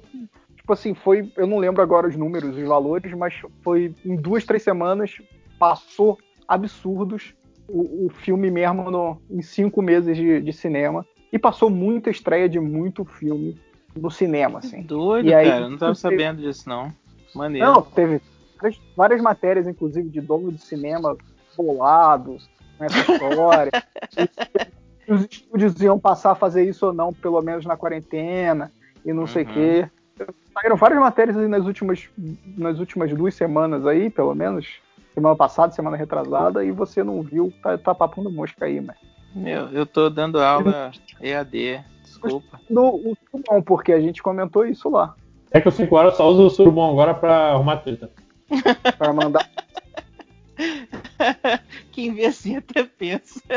tipo 0.63 0.73
assim, 0.73 0.95
foi. 0.95 1.31
Eu 1.37 1.47
não 1.47 1.59
lembro 1.59 1.83
agora 1.83 2.09
os 2.09 2.17
números, 2.17 2.57
os 2.57 2.67
valores, 2.67 3.13
mas 3.13 3.35
foi 3.63 3.95
em 4.05 4.17
duas, 4.17 4.45
três 4.45 4.63
semanas, 4.63 5.21
passou 5.59 6.19
absurdos 6.47 7.35
o, 7.69 8.07
o 8.07 8.11
filme 8.11 8.51
mesmo 8.51 8.91
no, 8.91 9.21
em 9.31 9.43
cinco 9.43 9.83
meses 9.83 10.17
de, 10.17 10.41
de, 10.41 10.53
cinema. 10.53 11.05
E 11.33 11.39
passou 11.39 11.69
muita 11.69 12.11
estreia 12.11 12.49
de 12.49 12.61
muito 12.61 13.05
filme 13.05 13.59
no 13.97 14.11
cinema, 14.11 14.61
assim. 14.61 14.83
Doido, 14.83 15.29
e 15.29 15.35
aí, 15.35 15.49
cara, 15.49 15.65
eu 15.65 15.71
não 15.71 15.79
tava 15.79 15.95
sabendo 15.95 16.43
disso, 16.43 16.69
não. 16.69 16.93
Maneiro. 17.35 17.67
Não, 17.67 17.83
teve 17.83 18.21
várias, 18.97 19.21
matérias, 19.21 19.67
inclusive, 19.67 20.09
de 20.09 20.21
dono 20.21 20.53
de 20.53 20.61
cinema 20.61 21.17
bolado, 21.57 22.37
nessa 22.79 22.99
história. 22.99 23.73
os 25.09 25.25
estúdios 25.25 25.81
iam 25.81 25.99
passar 25.99 26.33
a 26.33 26.37
fazer 26.37 26.69
isso 26.69 26.87
ou 26.87 26.93
não, 26.93 27.13
pelo 27.13 27.41
menos 27.41 27.65
na 27.65 27.77
quarentena, 27.77 28.71
e 29.05 29.13
não 29.13 29.23
uhum. 29.23 29.27
sei 29.27 29.43
o 29.43 29.47
quê. 29.47 29.91
Saíram 30.55 30.77
várias 30.77 31.01
matérias 31.01 31.37
nas 31.49 31.65
últimas, 31.65 32.09
nas 32.57 32.79
últimas 32.79 33.13
duas 33.13 33.35
semanas 33.35 33.87
aí, 33.87 34.11
pelo 34.11 34.35
menos. 34.35 34.67
Semana 35.15 35.37
passada, 35.37 35.73
semana 35.73 35.97
retrasada, 35.97 36.65
e 36.65 36.71
você 36.71 37.03
não 37.05 37.23
viu, 37.23 37.53
tá, 37.63 37.77
tá 37.77 37.95
papando 37.95 38.31
mosca 38.31 38.65
aí, 38.65 38.81
mas. 38.81 38.97
Meu, 39.35 39.69
eu 39.69 39.85
tô 39.87 40.09
dando 40.09 40.41
aula 40.41 40.91
EAD, 41.21 41.85
desculpa. 42.03 42.61
No, 42.69 42.95
o 42.95 43.17
Surubom, 43.31 43.63
porque 43.63 43.93
a 43.93 44.01
gente 44.01 44.23
comentou 44.23 44.65
isso 44.65 44.89
lá. 44.89 45.15
É 45.51 45.61
que 45.61 45.69
o 45.69 45.73
5 45.73 45.95
horas 45.95 46.17
só 46.17 46.29
usa 46.29 46.43
o 46.43 46.51
Surubom 46.51 46.91
agora 46.91 47.13
pra 47.15 47.51
arrumar 47.51 47.79
treta. 47.79 48.11
pra 48.97 49.13
mandar. 49.13 49.49
Quem 51.93 52.15
vê 52.15 52.27
assim 52.27 52.57
até 52.57 52.85
pensa. 52.85 53.41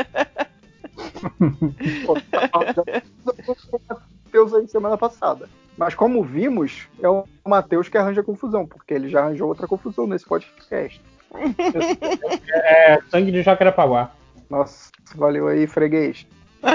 Matheus 4.36 4.54
aí 4.54 4.68
semana 4.68 4.96
passada. 4.98 5.48
Mas 5.76 5.94
como 5.94 6.22
vimos, 6.22 6.88
é 7.02 7.08
o 7.08 7.24
Matheus 7.44 7.88
que 7.88 7.98
arranja 7.98 8.22
confusão, 8.22 8.66
porque 8.66 8.94
ele 8.94 9.08
já 9.08 9.20
arranjou 9.20 9.48
outra 9.48 9.66
confusão 9.66 10.06
nesse 10.06 10.24
podcast. 10.24 11.00
É, 12.50 12.98
sangue 13.10 13.30
de 13.30 13.42
Jacarepaguá. 13.42 14.10
Nossa, 14.48 14.90
valeu 15.14 15.48
aí, 15.48 15.66
freguês. 15.66 16.26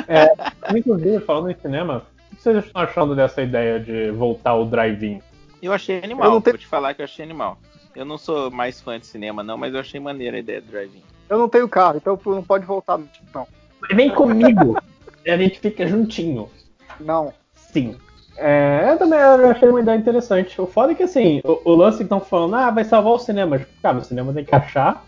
É, 0.07 0.77
inclusive, 0.77 1.19
falando 1.21 1.49
em 1.49 1.55
cinema, 1.55 2.05
o 2.31 2.35
que 2.35 2.41
vocês 2.41 2.65
estão 2.65 2.81
achando 2.81 3.15
dessa 3.15 3.41
ideia 3.41 3.79
de 3.79 4.11
voltar 4.11 4.55
o 4.55 4.65
drive-in? 4.65 5.21
Eu 5.61 5.73
achei 5.73 5.99
animal, 6.03 6.25
eu 6.25 6.31
não 6.31 6.41
te... 6.41 6.49
vou 6.49 6.57
te 6.59 6.67
falar 6.67 6.93
que 6.93 7.01
eu 7.01 7.05
achei 7.05 7.23
animal. 7.23 7.57
Eu 7.95 8.05
não 8.05 8.17
sou 8.17 8.51
mais 8.51 8.79
fã 8.79 8.99
de 8.99 9.07
cinema, 9.07 9.43
não, 9.43 9.57
mas 9.57 9.73
eu 9.73 9.79
achei 9.79 9.99
maneira 9.99 10.37
a 10.37 10.39
ideia 10.39 10.61
do 10.61 10.67
drive-in. 10.67 11.03
Eu 11.29 11.39
não 11.39 11.49
tenho 11.49 11.67
carro, 11.67 11.97
então 11.97 12.19
não 12.25 12.43
pode 12.43 12.65
voltar, 12.65 12.99
não. 13.33 13.47
Vem 13.89 14.09
comigo. 14.13 14.77
a 15.25 15.37
gente 15.37 15.59
fica 15.59 15.87
juntinho. 15.87 16.49
Não. 16.99 17.33
Sim. 17.55 17.97
É, 18.37 18.89
eu 18.91 18.97
também 18.97 19.19
achei 19.19 19.69
uma 19.69 19.81
ideia 19.81 19.97
interessante. 19.97 20.59
O 20.59 20.65
foda 20.65 20.93
é 20.93 20.95
que 20.95 21.03
assim, 21.03 21.41
o, 21.43 21.71
o 21.71 21.75
lance 21.75 21.97
que 21.97 22.03
estão 22.03 22.19
falando, 22.19 22.55
ah, 22.55 22.71
vai 22.71 22.83
salvar 22.83 23.13
o 23.13 23.19
cinema. 23.19 23.59
Tipo, 23.59 23.71
cara, 23.81 23.97
o 23.97 24.03
cinema 24.03 24.33
tem 24.33 24.45
que 24.45 24.55
achar 24.55 25.03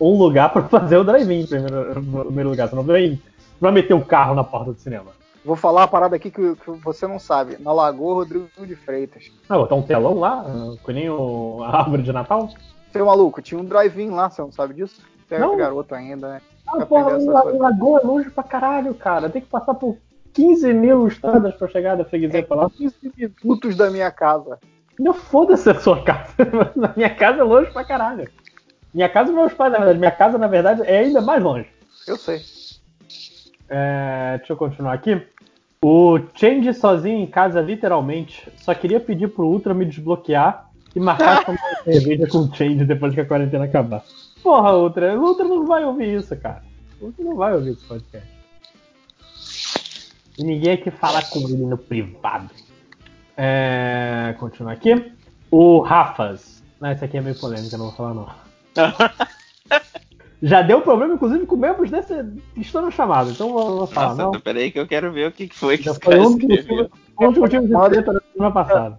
um 0.00 0.16
lugar 0.16 0.52
para 0.52 0.62
fazer 0.68 0.96
o 0.96 1.04
drive-in 1.04 1.40
em 1.40 1.46
primeiro, 1.46 1.92
primeiro 2.24 2.50
lugar. 2.50 2.68
Você 2.68 2.76
não 2.76 2.82
vai, 2.82 3.18
vai 3.60 3.72
meter 3.72 3.94
o 3.94 3.98
um 3.98 4.02
carro 4.02 4.34
na 4.34 4.44
porta 4.44 4.72
do 4.72 4.80
cinema. 4.80 5.12
Vou 5.44 5.56
falar 5.56 5.82
uma 5.82 5.88
parada 5.88 6.14
aqui 6.14 6.30
que, 6.30 6.54
que, 6.54 6.70
você 6.70 7.06
não 7.06 7.18
sabe. 7.18 7.56
Na 7.58 7.72
Lagoa 7.72 8.14
Rodrigo 8.14 8.48
de 8.64 8.76
Freitas. 8.76 9.30
Ah, 9.48 9.58
botar 9.58 9.74
um 9.74 9.82
telão 9.82 10.18
lá? 10.18 10.44
Com 10.82 10.92
nem 10.92 11.08
a 11.08 11.76
árvore 11.76 12.02
de 12.02 12.12
Natal? 12.12 12.48
Seu 12.92 13.06
maluco, 13.06 13.42
tinha 13.42 13.60
um 13.60 13.64
drive-in 13.64 14.10
lá, 14.10 14.30
você 14.30 14.42
não 14.42 14.52
sabe 14.52 14.74
disso? 14.74 15.00
Você 15.26 15.34
é 15.34 15.56
garoto 15.56 15.94
ainda, 15.94 16.28
né? 16.28 16.42
Ah, 16.66 16.86
porra, 16.86 17.16
Lagoa 17.58 18.00
é 18.00 18.06
longe 18.06 18.30
pra 18.30 18.44
caralho, 18.44 18.94
cara. 18.94 19.28
Tem 19.28 19.42
que 19.42 19.48
passar 19.48 19.74
por 19.74 19.96
15 20.32 20.72
mil 20.72 21.06
estradas 21.08 21.54
pra 21.54 21.68
chegar 21.68 21.96
da 21.96 22.04
freguesia 22.04 22.40
é, 22.40 22.42
pra 22.42 22.56
lá. 22.56 22.70
15 22.70 22.94
minutos 23.16 23.76
da 23.76 23.90
minha 23.90 24.10
casa. 24.10 24.58
Não 24.98 25.14
foda-se 25.14 25.68
a 25.70 25.74
sua 25.74 26.02
casa. 26.02 26.32
Na 26.76 26.92
minha 26.96 27.14
casa 27.14 27.40
é 27.40 27.44
longe 27.44 27.70
pra 27.70 27.84
caralho. 27.84 28.28
Minha 28.94 29.08
casa 29.08 29.30
e 29.30 29.34
meus 29.34 29.54
pais, 29.54 29.72
na 29.72 29.78
verdade. 29.78 29.98
Minha 29.98 30.10
casa, 30.10 30.38
na 30.38 30.46
verdade, 30.46 30.82
é 30.84 30.98
ainda 30.98 31.20
mais 31.20 31.42
longe. 31.42 31.66
Eu 32.06 32.16
sei. 32.16 32.40
É, 33.68 34.36
deixa 34.38 34.52
eu 34.52 34.56
continuar 34.56 34.92
aqui. 34.92 35.20
O 35.84 36.18
Change 36.34 36.72
sozinho 36.74 37.18
em 37.18 37.26
casa, 37.26 37.60
literalmente, 37.60 38.48
só 38.58 38.74
queria 38.74 39.00
pedir 39.00 39.28
pro 39.28 39.46
Ultra 39.46 39.74
me 39.74 39.84
desbloquear 39.84 40.70
e 40.94 41.00
marcar 41.00 41.42
como 41.46 41.58
cerveja 41.82 42.28
com 42.28 42.38
o 42.38 42.54
Change 42.54 42.84
depois 42.84 43.14
que 43.14 43.20
a 43.20 43.26
quarentena 43.26 43.64
acabar. 43.64 44.04
Porra, 44.42 44.76
Ultra, 44.76 45.18
o 45.18 45.22
Ultra 45.22 45.44
não 45.44 45.66
vai 45.66 45.84
ouvir 45.84 46.18
isso, 46.18 46.36
cara. 46.36 46.62
O 47.00 47.06
Ultra 47.06 47.24
não 47.24 47.34
vai 47.34 47.54
ouvir 47.54 47.70
esse 47.70 47.84
podcast. 47.84 48.31
E 50.38 50.44
ninguém 50.44 50.72
aqui 50.72 50.90
fala 50.90 51.22
com 51.22 51.40
ele 51.40 51.56
no 51.56 51.76
privado. 51.76 52.50
É, 53.36 54.34
continuar 54.38 54.72
aqui. 54.72 55.12
O 55.50 55.80
Rafas. 55.80 56.62
Não, 56.80 56.90
esse 56.90 57.04
aqui 57.04 57.18
é 57.18 57.20
meio 57.20 57.38
polêmico, 57.38 57.76
não 57.76 57.86
vou 57.86 57.94
falar 57.94 58.14
não. 58.14 58.28
Já 60.42 60.60
deu 60.60 60.80
problema, 60.80 61.14
inclusive, 61.14 61.46
com 61.46 61.54
membros 61.54 61.88
desse 61.88 62.14
que 62.52 62.62
estão 62.62 62.82
no 62.82 62.90
chamado, 62.90 63.30
então 63.30 63.52
vou, 63.52 63.78
vou 63.78 63.86
falar. 63.86 64.16
Nossa, 64.16 64.22
não. 64.22 64.40
peraí 64.40 64.72
que 64.72 64.80
eu 64.80 64.88
quero 64.88 65.12
ver 65.12 65.28
o 65.28 65.32
que 65.32 65.48
foi 65.48 65.78
que 65.78 65.84
Já 65.84 65.94
foi 65.94 66.18
um 66.18 66.36
dos 66.36 67.38
motivos 67.38 67.68
de 67.68 67.90
treta 67.90 68.12
da 68.12 68.20
semana 68.32 68.52
passada. 68.52 68.98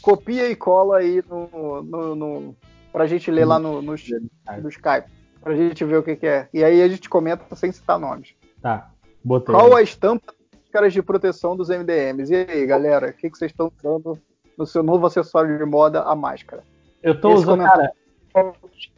Copia 0.00 0.50
e 0.50 0.56
cola 0.56 0.98
aí 0.98 1.22
no, 1.28 1.82
no, 1.82 2.14
no, 2.14 2.56
pra 2.90 3.06
gente 3.06 3.30
ler 3.30 3.44
lá 3.44 3.58
no, 3.58 3.82
no, 3.82 3.92
no 3.92 4.68
Skype. 4.68 5.08
Pra 5.42 5.54
gente 5.54 5.84
ver 5.84 5.98
o 5.98 6.02
que, 6.02 6.16
que, 6.16 6.26
é. 6.26 6.48
E 6.54 6.64
aí 6.64 6.80
a 6.80 6.88
gente 6.88 7.10
comenta 7.10 7.54
sem 7.54 7.70
citar 7.70 7.98
nomes. 7.98 8.30
Tá, 8.62 8.90
botei. 9.22 9.54
Qual 9.54 9.76
a 9.76 9.82
estampa 9.82 10.32
dos 10.74 10.80
caras 10.80 10.92
de 10.92 11.02
proteção 11.02 11.56
dos 11.56 11.68
MDMs? 11.68 12.32
E 12.32 12.36
aí, 12.50 12.66
galera, 12.66 13.10
o 13.10 13.12
que, 13.12 13.30
que 13.30 13.38
vocês 13.38 13.52
estão 13.52 13.70
usando 13.78 14.18
no 14.58 14.66
seu 14.66 14.82
novo 14.82 15.06
acessório 15.06 15.56
de 15.56 15.64
moda, 15.64 16.02
a 16.02 16.16
máscara? 16.16 16.64
Eu 17.00 17.20
tô 17.20 17.30
Esse 17.30 17.42
usando, 17.42 17.62
cara... 17.62 17.92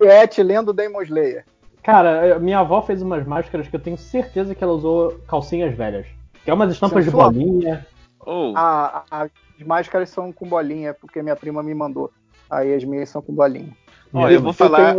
Chat 0.03 0.43
lendo 0.43 0.73
Demon 0.73 1.03
Slayer. 1.03 1.45
Cara, 1.83 2.39
minha 2.39 2.61
avó 2.61 2.81
fez 2.81 3.03
umas 3.03 3.27
máscaras 3.27 3.69
que 3.69 3.77
eu 3.77 3.81
tenho 3.81 3.99
certeza 3.99 4.55
que 4.55 4.65
ela 4.65 4.73
usou 4.73 5.21
calcinhas 5.29 5.77
velhas. 5.77 6.07
Que 6.43 6.51
é 6.51 6.55
umas 6.55 6.73
estampas 6.73 7.05
de 7.05 7.11
bolinha. 7.11 7.87
Oh. 8.25 8.55
A, 8.57 9.05
a, 9.11 9.23
as 9.25 9.67
máscaras 9.67 10.09
são 10.09 10.33
com 10.33 10.49
bolinha, 10.49 10.95
porque 10.95 11.23
minha 11.23 11.37
prima 11.37 11.63
me 11.63 11.75
mandou. 11.75 12.11
Aí 12.49 12.75
as 12.75 12.83
minhas 12.85 13.11
são 13.11 13.21
com 13.21 13.35
bolinha. 13.35 13.77
Olha, 14.15 14.33
eu 14.33 14.41
vou 14.41 14.53
falar. 14.55 14.97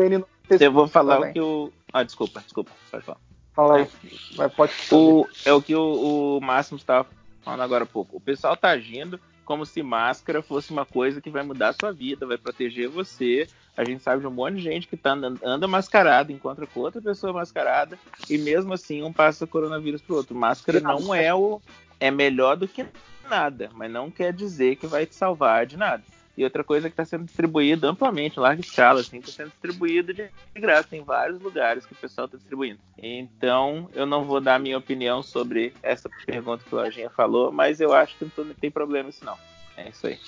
Eu 0.60 0.72
vou 0.72 0.88
falar 0.88 1.22
o 1.22 1.34
que 1.34 1.42
o. 1.42 1.72
Ah, 1.92 2.04
desculpa, 2.04 2.40
desculpa. 2.42 2.72
Pode 2.92 3.04
falar. 3.04 3.20
Fala 3.58 3.78
aí. 3.78 3.88
Vai, 4.36 4.50
pode 4.50 4.72
o, 4.92 5.28
é 5.44 5.52
o 5.52 5.60
que 5.60 5.74
o, 5.74 6.38
o 6.38 6.40
Máximo 6.40 6.78
estava 6.78 7.08
falando 7.42 7.64
agora 7.64 7.86
há 7.86 7.88
pouco. 7.88 8.16
O 8.16 8.22
pessoal 8.22 8.56
tá 8.56 8.70
agindo 8.70 9.20
como 9.44 9.66
se 9.66 9.82
máscara 9.82 10.44
fosse 10.44 10.72
uma 10.72 10.86
coisa 10.86 11.20
que 11.20 11.32
vai 11.32 11.42
mudar 11.42 11.70
a 11.70 11.74
sua 11.74 11.92
vida, 11.92 12.28
vai 12.28 12.38
proteger 12.38 12.88
você. 12.88 13.48
A 13.76 13.84
gente 13.84 14.04
sabe 14.04 14.22
de 14.22 14.28
um 14.28 14.32
monte 14.32 14.58
de 14.58 14.62
gente 14.62 14.88
que 14.88 14.96
tá 14.96 15.14
andando, 15.14 15.40
anda 15.44 15.68
mascarado, 15.68 16.32
encontra 16.32 16.68
com 16.68 16.82
outra 16.82 17.02
pessoa 17.02 17.34
mascarada, 17.34 17.98
e 18.30 18.38
mesmo 18.38 18.74
assim 18.74 19.02
um 19.02 19.12
passa 19.12 19.48
coronavírus 19.48 20.04
pro 20.04 20.18
outro. 20.18 20.36
Máscara 20.36 20.80
não 20.80 21.16
é 21.16 21.34
o. 21.34 21.60
É 22.00 22.12
melhor 22.12 22.58
do 22.58 22.68
que 22.68 22.86
nada, 23.28 23.72
mas 23.74 23.92
não 23.92 24.12
quer 24.12 24.32
dizer 24.32 24.76
que 24.76 24.86
vai 24.86 25.08
te 25.08 25.16
salvar 25.16 25.66
de 25.66 25.78
nada. 25.78 26.04
E 26.38 26.44
outra 26.44 26.64
coisa 26.64 26.88
que 26.88 26.94
está 26.94 27.04
sendo 27.04 27.26
distribuída 27.26 27.90
amplamente, 27.90 28.40
larga 28.40 28.62
escala, 28.62 29.02
assim, 29.02 29.18
está 29.18 29.32
sendo 29.32 29.50
distribuído 29.50 30.14
de 30.14 30.30
graça. 30.56 30.88
Tem 30.88 31.04
vários 31.04 31.42
lugares 31.42 31.84
que 31.84 31.94
o 31.94 31.96
pessoal 31.96 32.26
está 32.26 32.38
distribuindo. 32.38 32.80
Então, 32.96 33.90
eu 33.96 34.06
não 34.06 34.24
vou 34.24 34.40
dar 34.40 34.56
a 34.56 34.60
minha 34.60 34.78
opinião 34.78 35.24
sobre 35.24 35.74
essa 35.82 36.08
pergunta 36.28 36.64
que 36.64 36.76
o 36.76 36.78
Lojinha 36.78 37.10
falou, 37.10 37.52
mas 37.52 37.82
eu 37.82 37.92
acho 37.92 38.16
que 38.18 38.32
não 38.38 38.54
tem 38.54 38.70
problema 38.70 39.10
isso 39.10 39.26
não. 39.26 39.36
É 39.76 39.90
isso 39.90 40.06
aí. 40.06 40.20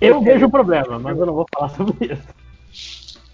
Eu 0.00 0.20
vejo 0.20 0.46
o 0.46 0.50
problema, 0.50 0.98
mas 0.98 1.16
eu 1.16 1.24
não 1.24 1.34
vou 1.34 1.46
falar 1.54 1.68
sobre 1.68 2.12
isso. 2.12 3.24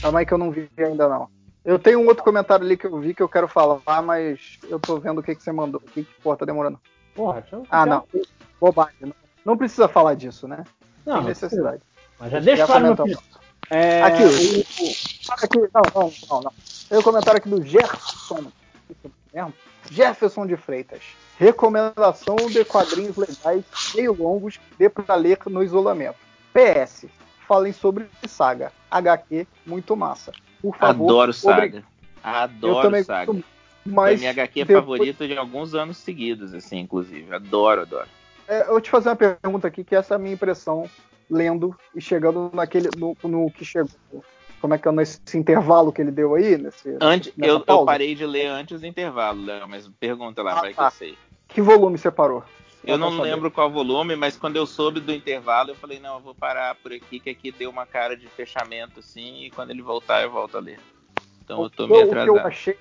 Calma 0.00 0.20
aí 0.20 0.26
que 0.26 0.32
eu 0.32 0.38
não 0.38 0.52
vi 0.52 0.68
ainda 0.78 1.08
não. 1.08 1.28
Eu 1.64 1.80
tenho 1.80 1.98
um 1.98 2.06
outro 2.06 2.22
comentário 2.22 2.64
ali 2.64 2.76
que 2.76 2.86
eu 2.86 2.98
vi 3.00 3.12
que 3.12 3.22
eu 3.22 3.28
quero 3.28 3.48
falar, 3.48 4.02
mas 4.02 4.58
eu 4.68 4.78
tô 4.78 4.98
vendo 5.00 5.18
o 5.18 5.22
que, 5.22 5.34
que 5.34 5.42
você 5.42 5.50
mandou. 5.50 5.82
O 5.84 5.90
que, 5.90 6.04
que 6.04 6.20
porra, 6.22 6.38
tá 6.38 6.46
demorando. 6.46 6.80
Porra, 7.14 7.40
deixa 7.40 7.56
eu... 7.56 7.66
Ah, 7.70 7.86
não 7.86 8.04
bobagem. 8.60 8.94
Não, 9.00 9.14
não 9.44 9.56
precisa 9.56 9.88
falar 9.88 10.14
disso, 10.14 10.46
né? 10.46 10.64
Não, 11.04 11.18
Tem 11.18 11.28
necessidade. 11.28 11.82
Mas 12.18 12.30
já 12.30 12.40
deixa 12.40 12.66
claro 12.66 12.94
meu 12.94 13.18
é... 13.70 14.02
Aqui, 14.02 14.22
o, 14.24 14.26
o, 14.26 14.94
aqui, 15.30 15.58
não, 15.72 15.82
não, 15.94 16.12
não, 16.28 16.40
não. 16.42 16.52
Tem 16.88 16.98
um 16.98 17.02
comentário 17.02 17.38
aqui 17.38 17.48
do 17.48 17.64
Jefferson. 17.64 18.50
Jefferson 19.88 20.46
de 20.46 20.56
Freitas. 20.56 21.02
Recomendação 21.38 22.36
de 22.36 22.64
quadrinhos 22.64 23.16
legais, 23.16 23.64
meio 23.94 24.12
longos, 24.12 24.58
dê 24.76 24.88
para 24.88 25.14
ler 25.14 25.38
no 25.46 25.62
isolamento. 25.62 26.18
PS. 26.52 27.06
Falem 27.46 27.72
sobre 27.72 28.08
Saga. 28.26 28.72
HQ, 28.90 29.46
muito 29.64 29.96
massa. 29.96 30.32
Por 30.60 30.76
favor. 30.76 31.04
Adoro 31.04 31.32
Saga. 31.32 31.84
Adoro 32.22 32.78
Eu 32.78 32.82
também 32.82 33.04
Saga. 33.04 33.32
Mas 33.84 34.20
minha 34.20 34.30
HQ 34.30 34.64
depois... 34.64 34.78
favorita 34.78 35.26
de 35.26 35.36
alguns 35.36 35.74
anos 35.74 35.96
seguidos, 35.96 36.54
assim, 36.54 36.78
inclusive. 36.78 37.34
Adoro, 37.34 37.82
adoro. 37.82 38.08
É, 38.46 38.62
eu 38.62 38.72
vou 38.72 38.80
te 38.80 38.90
fazer 38.90 39.08
uma 39.08 39.16
pergunta 39.16 39.68
aqui, 39.68 39.84
que 39.84 39.94
essa 39.94 40.14
é 40.14 40.16
a 40.16 40.18
minha 40.18 40.34
impressão 40.34 40.88
lendo 41.30 41.74
e 41.94 42.00
chegando 42.00 42.50
naquele 42.52 42.90
no, 42.96 43.16
no 43.22 43.50
que 43.50 43.64
chegou. 43.64 43.90
Como 44.60 44.74
é 44.74 44.78
que 44.78 44.86
é 44.86 44.92
nesse 44.92 45.38
intervalo 45.38 45.92
que 45.92 46.02
ele 46.02 46.10
deu 46.10 46.34
aí? 46.34 46.58
Nesse, 46.58 46.96
antes, 47.00 47.32
eu, 47.38 47.64
eu, 47.66 47.84
parei 47.84 48.14
de 48.14 48.26
ler 48.26 48.46
antes 48.46 48.80
do 48.80 48.86
intervalo, 48.86 49.44
Léo, 49.44 49.68
mas 49.68 49.88
pergunta 49.98 50.42
lá, 50.42 50.58
ah, 50.58 50.60
vai 50.60 50.74
tá. 50.74 50.82
que 50.82 50.94
eu 50.94 50.98
sei. 50.98 51.18
Que 51.48 51.62
volume 51.62 51.96
você 51.96 52.10
parou? 52.10 52.44
Eu 52.84 52.96
não 52.96 53.20
lembro 53.20 53.50
qual 53.50 53.70
volume, 53.70 54.16
mas 54.16 54.36
quando 54.36 54.56
eu 54.56 54.66
soube 54.66 55.00
do 55.00 55.12
intervalo, 55.12 55.70
eu 55.70 55.74
falei, 55.74 56.00
não, 56.00 56.14
eu 56.14 56.20
vou 56.20 56.34
parar 56.34 56.74
por 56.76 56.92
aqui, 56.92 57.20
que 57.20 57.30
aqui 57.30 57.52
deu 57.52 57.70
uma 57.70 57.84
cara 57.84 58.16
de 58.16 58.26
fechamento, 58.26 59.00
assim, 59.00 59.44
e 59.44 59.50
quando 59.50 59.70
ele 59.70 59.82
voltar, 59.82 60.22
eu 60.22 60.30
volto 60.30 60.56
a 60.56 60.60
ler. 60.60 60.80
Então 61.44 61.62
eu 61.62 61.70
tô 61.70 61.86
meio 61.86 62.04
atrasado. 62.04 62.30
O 62.30 62.34
que 62.34 62.40
eu 62.40 62.46
achei, 62.46 62.78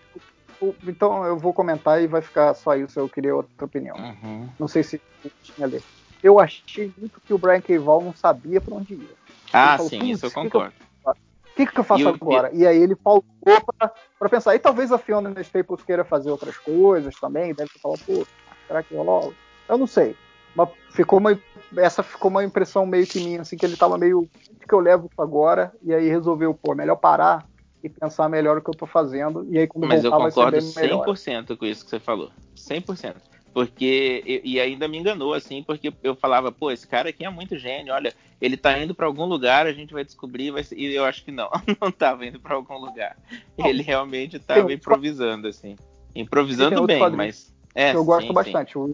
então 0.86 1.26
eu 1.26 1.38
vou 1.38 1.54
comentar 1.54 2.02
e 2.02 2.08
vai 2.08 2.22
ficar 2.22 2.54
só 2.54 2.76
isso. 2.76 3.00
Eu 3.00 3.08
queria 3.08 3.36
outra 3.36 3.66
opinião. 3.66 3.96
Uhum. 3.96 4.50
Não 4.60 4.68
sei 4.68 4.84
se 4.84 5.02
tinha 5.44 5.68
ler. 5.68 5.84
Eu 6.22 6.40
achei 6.40 6.92
muito 6.98 7.22
que 7.22 7.34
o 7.34 7.38
Brian 7.38 7.62
Keval 7.62 8.02
não 8.02 8.14
sabia 8.14 8.60
para 8.60 8.76
onde 8.76 8.94
ia. 8.94 9.10
Ah, 9.54 9.78
falou, 9.78 9.90
sim, 9.90 10.12
isso 10.12 10.26
eu 10.26 10.32
concordo. 10.32 10.74
O 11.06 11.56
que, 11.56 11.66
que, 11.66 11.80
eu 11.80 11.84
faço 11.84 12.08
agora? 12.08 12.50
E... 12.54 12.60
e 12.60 12.68
aí 12.68 12.78
ele 12.78 12.96
faltou 12.96 13.26
para 14.18 14.30
pensar. 14.30 14.56
E 14.56 14.60
talvez 14.60 14.92
a 14.92 14.98
Fiona 14.98 15.34
Staples 15.42 15.84
queira 15.84 16.06
fazer 16.06 16.30
outras 16.30 16.58
coisas 16.58 17.14
também. 17.20 17.54
Deve 17.54 17.72
falar, 17.82 17.98
pô, 18.06 18.26
será 18.68 18.82
que 18.82 18.96
rolou? 18.96 19.34
Eu 19.68 19.78
não 19.78 19.88
sei. 19.88 20.16
Mas 20.56 20.70
ficou 20.92 21.20
uma, 21.20 21.38
essa 21.78 22.02
ficou 22.02 22.32
uma 22.32 22.44
impressão 22.44 22.86
meio 22.86 23.06
que 23.06 23.20
minha, 23.20 23.42
assim, 23.42 23.58
que 23.58 23.66
ele 23.66 23.76
tava 23.76 23.98
meio. 23.98 24.22
O 24.22 24.68
que 24.68 24.74
eu 24.74 24.80
levo 24.80 25.10
agora? 25.18 25.74
E 25.84 25.94
aí 25.94 26.08
resolveu, 26.08 26.54
pô, 26.54 26.74
melhor 26.74 26.96
parar 26.96 27.46
e 27.84 27.90
pensar 27.90 28.30
melhor 28.30 28.58
o 28.58 28.62
que 28.62 28.70
eu 28.70 28.74
tô 28.74 28.86
fazendo. 28.86 29.48
E 29.50 29.58
aí 29.58 29.68
quando 29.68 29.88
Mas 29.88 30.04
voltar, 30.04 30.18
eu 30.18 30.24
concordo 30.24 30.58
100% 30.58 31.58
com 31.58 31.66
isso 31.66 31.84
que 31.84 31.90
você 31.90 32.00
falou. 32.00 32.32
100%. 32.56 33.16
Porque, 33.54 34.42
e 34.44 34.60
ainda 34.60 34.88
me 34.88 34.98
enganou, 34.98 35.34
assim, 35.34 35.64
porque 35.64 35.92
eu 36.04 36.16
falava, 36.16 36.52
pô, 36.52 36.72
esse 36.72 36.88
cara 36.88 37.10
aqui 37.10 37.26
é 37.26 37.30
muito 37.30 37.58
gênio, 37.58 37.94
olha, 37.94 38.14
ele 38.40 38.56
tá 38.56 38.78
indo 38.78 38.94
para 38.94 39.08
algum 39.08 39.26
lugar, 39.26 39.66
a 39.66 39.74
gente 39.74 39.92
vai 39.94 40.06
descobrir, 40.06 40.52
vai 40.52 40.64
ser... 40.64 40.78
e 40.78 40.94
eu 40.94 41.04
acho 41.04 41.26
que 41.26 41.32
não, 41.32 41.50
não 41.82 41.92
tava 41.92 42.26
indo 42.26 42.40
para 42.40 42.56
algum 42.56 42.78
lugar. 42.78 43.18
Ele 43.58 43.82
realmente 43.82 44.38
tava 44.40 44.72
improvisando, 44.72 45.48
assim. 45.48 45.76
Improvisando 46.16 46.86
bem, 46.86 47.10
mas. 47.12 47.54
É, 47.74 47.94
eu 47.94 48.04
gosto 48.04 48.28
sim, 48.28 48.34
bastante. 48.34 48.74
Sim. 48.74 48.94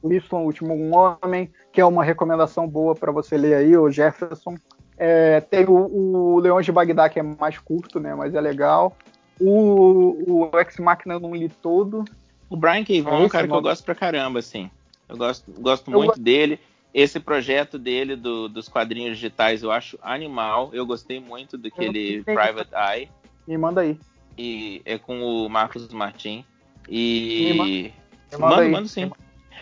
O 0.00 0.08
Liston, 0.08 0.42
o 0.42 0.46
Último 0.46 0.74
Homem, 0.94 1.50
que 1.72 1.80
é 1.80 1.84
uma 1.84 2.04
recomendação 2.04 2.68
boa 2.68 2.94
para 2.94 3.10
você 3.10 3.36
ler 3.36 3.54
aí, 3.54 3.76
o 3.76 3.90
Jefferson. 3.90 4.54
É, 4.98 5.40
tem 5.40 5.64
o, 5.64 6.34
o 6.34 6.38
Leões 6.40 6.66
de 6.66 6.72
Bagdá, 6.72 7.08
que 7.08 7.20
é 7.20 7.22
mais 7.22 7.56
curto, 7.58 8.00
né? 8.00 8.14
Mas 8.14 8.34
é 8.34 8.40
legal. 8.40 8.96
O, 9.40 10.50
o 10.50 10.58
Ex 10.58 10.76
Machina 10.78 11.14
eu 11.14 11.20
não 11.20 11.34
li 11.34 11.48
todo. 11.48 12.04
O 12.50 12.56
Brian 12.56 12.84
K. 12.84 13.00
Vaughan 13.02 13.22
é 13.22 13.26
um 13.26 13.28
cara 13.28 13.46
que 13.46 13.54
eu 13.54 13.62
gosto 13.62 13.84
pra 13.84 13.94
caramba, 13.94 14.40
assim. 14.40 14.70
Eu 15.08 15.16
gosto, 15.16 15.50
gosto 15.60 15.88
eu 15.90 15.98
muito 15.98 16.08
gosto. 16.08 16.20
dele. 16.20 16.58
Esse 16.92 17.20
projeto 17.20 17.78
dele 17.78 18.16
do, 18.16 18.48
dos 18.48 18.68
quadrinhos 18.68 19.16
digitais 19.16 19.62
eu 19.62 19.70
acho 19.70 19.98
animal. 20.02 20.70
Eu 20.72 20.84
gostei 20.84 21.20
muito 21.20 21.56
daquele 21.56 22.24
Private 22.24 22.70
Eye. 22.74 23.08
Me 23.46 23.56
manda 23.56 23.82
aí. 23.82 23.98
E 24.36 24.82
é 24.84 24.98
com 24.98 25.20
o 25.20 25.48
Marcos 25.48 25.88
Martin. 25.88 26.44
E. 26.88 27.92
Me 28.32 28.38
manda, 28.38 28.56
mando, 28.56 28.70
mando 28.70 28.88
sim. 28.88 29.10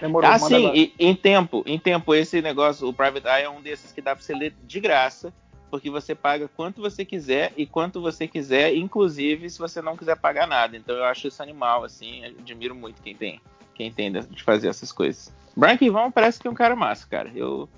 Demorou, 0.00 0.31
ah, 0.31 0.39
sim, 0.39 0.73
e, 0.75 0.92
em 0.99 1.15
tempo, 1.15 1.62
em 1.66 1.78
tempo, 1.78 2.15
esse 2.15 2.42
negócio, 2.42 2.86
o 2.89 2.92
Private 2.92 3.26
Eye 3.26 3.44
é 3.44 3.50
um 3.50 3.62
desses 3.62 3.92
que 3.92 4.02
dá 4.02 4.15
pra 4.15 4.23
você 4.23 4.34
ler 4.34 4.55
de 4.65 4.78
graça, 4.78 5.33
porque 5.70 5.91
você 5.91 6.15
paga 6.15 6.49
quanto 6.49 6.81
você 6.81 7.05
quiser 7.05 7.52
e 7.57 7.66
quanto 7.66 8.00
você 8.00 8.26
quiser, 8.26 8.75
inclusive 8.75 9.49
se 9.49 9.58
você 9.58 9.81
não 9.81 9.97
quiser 9.97 10.16
pagar 10.16 10.47
nada. 10.47 10.76
Então 10.76 10.94
eu 10.94 11.05
acho 11.05 11.28
isso 11.28 11.42
animal, 11.42 11.84
assim, 11.84 12.25
admiro 12.25 12.75
muito 12.75 13.02
quem 13.02 13.15
tem, 13.15 13.41
quem 13.75 13.91
tem 13.91 14.12
de 14.12 14.42
fazer 14.42 14.68
essas 14.68 14.92
coisas. 14.92 15.34
Brian 15.57 15.76
Kivon 15.76 16.10
parece 16.10 16.39
que 16.39 16.47
é 16.47 16.50
um 16.50 16.55
cara 16.55 16.76
massa, 16.76 17.07
cara. 17.08 17.31
Eu, 17.34 17.68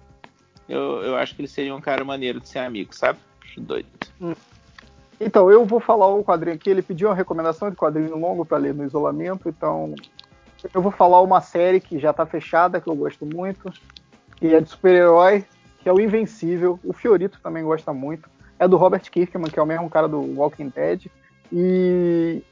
eu, 0.69 1.03
eu 1.03 1.17
acho 1.17 1.35
que 1.35 1.41
ele 1.41 1.49
seria 1.49 1.75
um 1.75 1.81
cara 1.81 2.05
maneiro 2.05 2.41
de 2.41 2.49
ser 2.49 2.59
amigo, 2.59 2.95
sabe? 2.95 3.21
Acho 3.45 3.61
doido. 3.61 3.89
Hum. 4.21 4.35
Então, 5.21 5.51
eu 5.51 5.65
vou 5.65 5.81
falar 5.81 6.07
o 6.09 6.25
quadrinho 6.25 6.57
aqui. 6.57 6.71
Ele 6.71 6.83
pediu 6.83 7.09
uma 7.09 7.15
recomendação 7.15 7.71
de 7.71 7.77
quadrinho 7.77 8.17
longo 8.17 8.45
para 8.45 8.59
ler 8.59 8.75
no 8.75 8.85
isolamento, 8.85 9.49
então 9.49 9.95
eu 10.73 10.83
vou 10.83 10.93
falar 10.93 11.21
uma 11.21 11.41
série 11.41 11.81
que 11.81 11.99
já 11.99 12.13
tá 12.13 12.27
fechada, 12.27 12.81
que 12.81 12.89
eu 12.89 12.95
gosto 12.95 13.25
muito, 13.25 13.73
que 14.37 14.55
é 14.55 14.61
de 14.61 14.69
super-herói, 14.69 15.45
que 15.81 15.89
é 15.89 15.93
o 15.93 16.01
Invencível. 16.01 16.79
O 16.85 16.93
Fiorito 16.93 17.41
também 17.43 17.63
gosta 17.63 17.93
muito. 17.93 18.29
É 18.59 18.67
do 18.67 18.77
Robert 18.77 19.09
Kirkman, 19.11 19.51
que 19.51 19.59
é 19.59 19.63
o 19.63 19.67
mesmo 19.67 19.89
cara 19.89 20.09
do 20.09 20.21
Walking 20.39 20.71
Dead. 20.75 21.07
E 21.53 22.43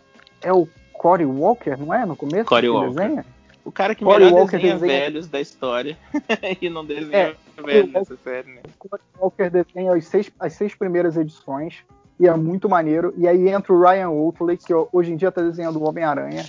é 0.41 0.53
o 0.53 0.69
Corey 0.93 1.27
Walker, 1.27 1.77
não 1.77 1.93
é? 1.93 2.07
No 2.07 2.17
começo? 2.17 2.47
Corey 2.47 2.71
Walker. 2.71 2.91
Desenha? 2.91 3.27
O 3.65 3.73
cara 3.73 3.95
que 3.97 4.05
Corey 4.05 4.27
melhor 4.27 4.41
Walker 4.41 4.57
desenha, 4.57 4.75
desenha 4.75 5.01
velhos 5.01 5.27
da 5.27 5.41
história 5.41 5.99
e 6.63 6.71
não 6.71 6.85
desenha 6.85 7.17
é, 7.17 7.63
velhos 7.63 7.93
nessa 7.93 8.17
série, 8.17 8.53
né? 8.53 8.61
O 8.65 8.89
Corey 8.89 9.05
Walker 9.19 9.51
desenha 9.51 9.93
as 9.93 10.07
seis, 10.07 10.31
as 10.39 10.53
seis 10.53 10.75
primeiras 10.75 11.17
edições 11.17 11.85
e 12.19 12.27
é 12.27 12.35
muito 12.35 12.69
maneiro. 12.69 13.13
E 13.17 13.27
aí 13.27 13.49
entra 13.49 13.73
o 13.73 13.81
Ryan 13.81 14.11
Oatley, 14.11 14.57
que 14.57 14.73
hoje 14.93 15.13
em 15.13 15.17
dia 15.17 15.33
tá 15.33 15.43
desenhando 15.43 15.81
o 15.81 15.89
Homem-Aranha. 15.89 16.45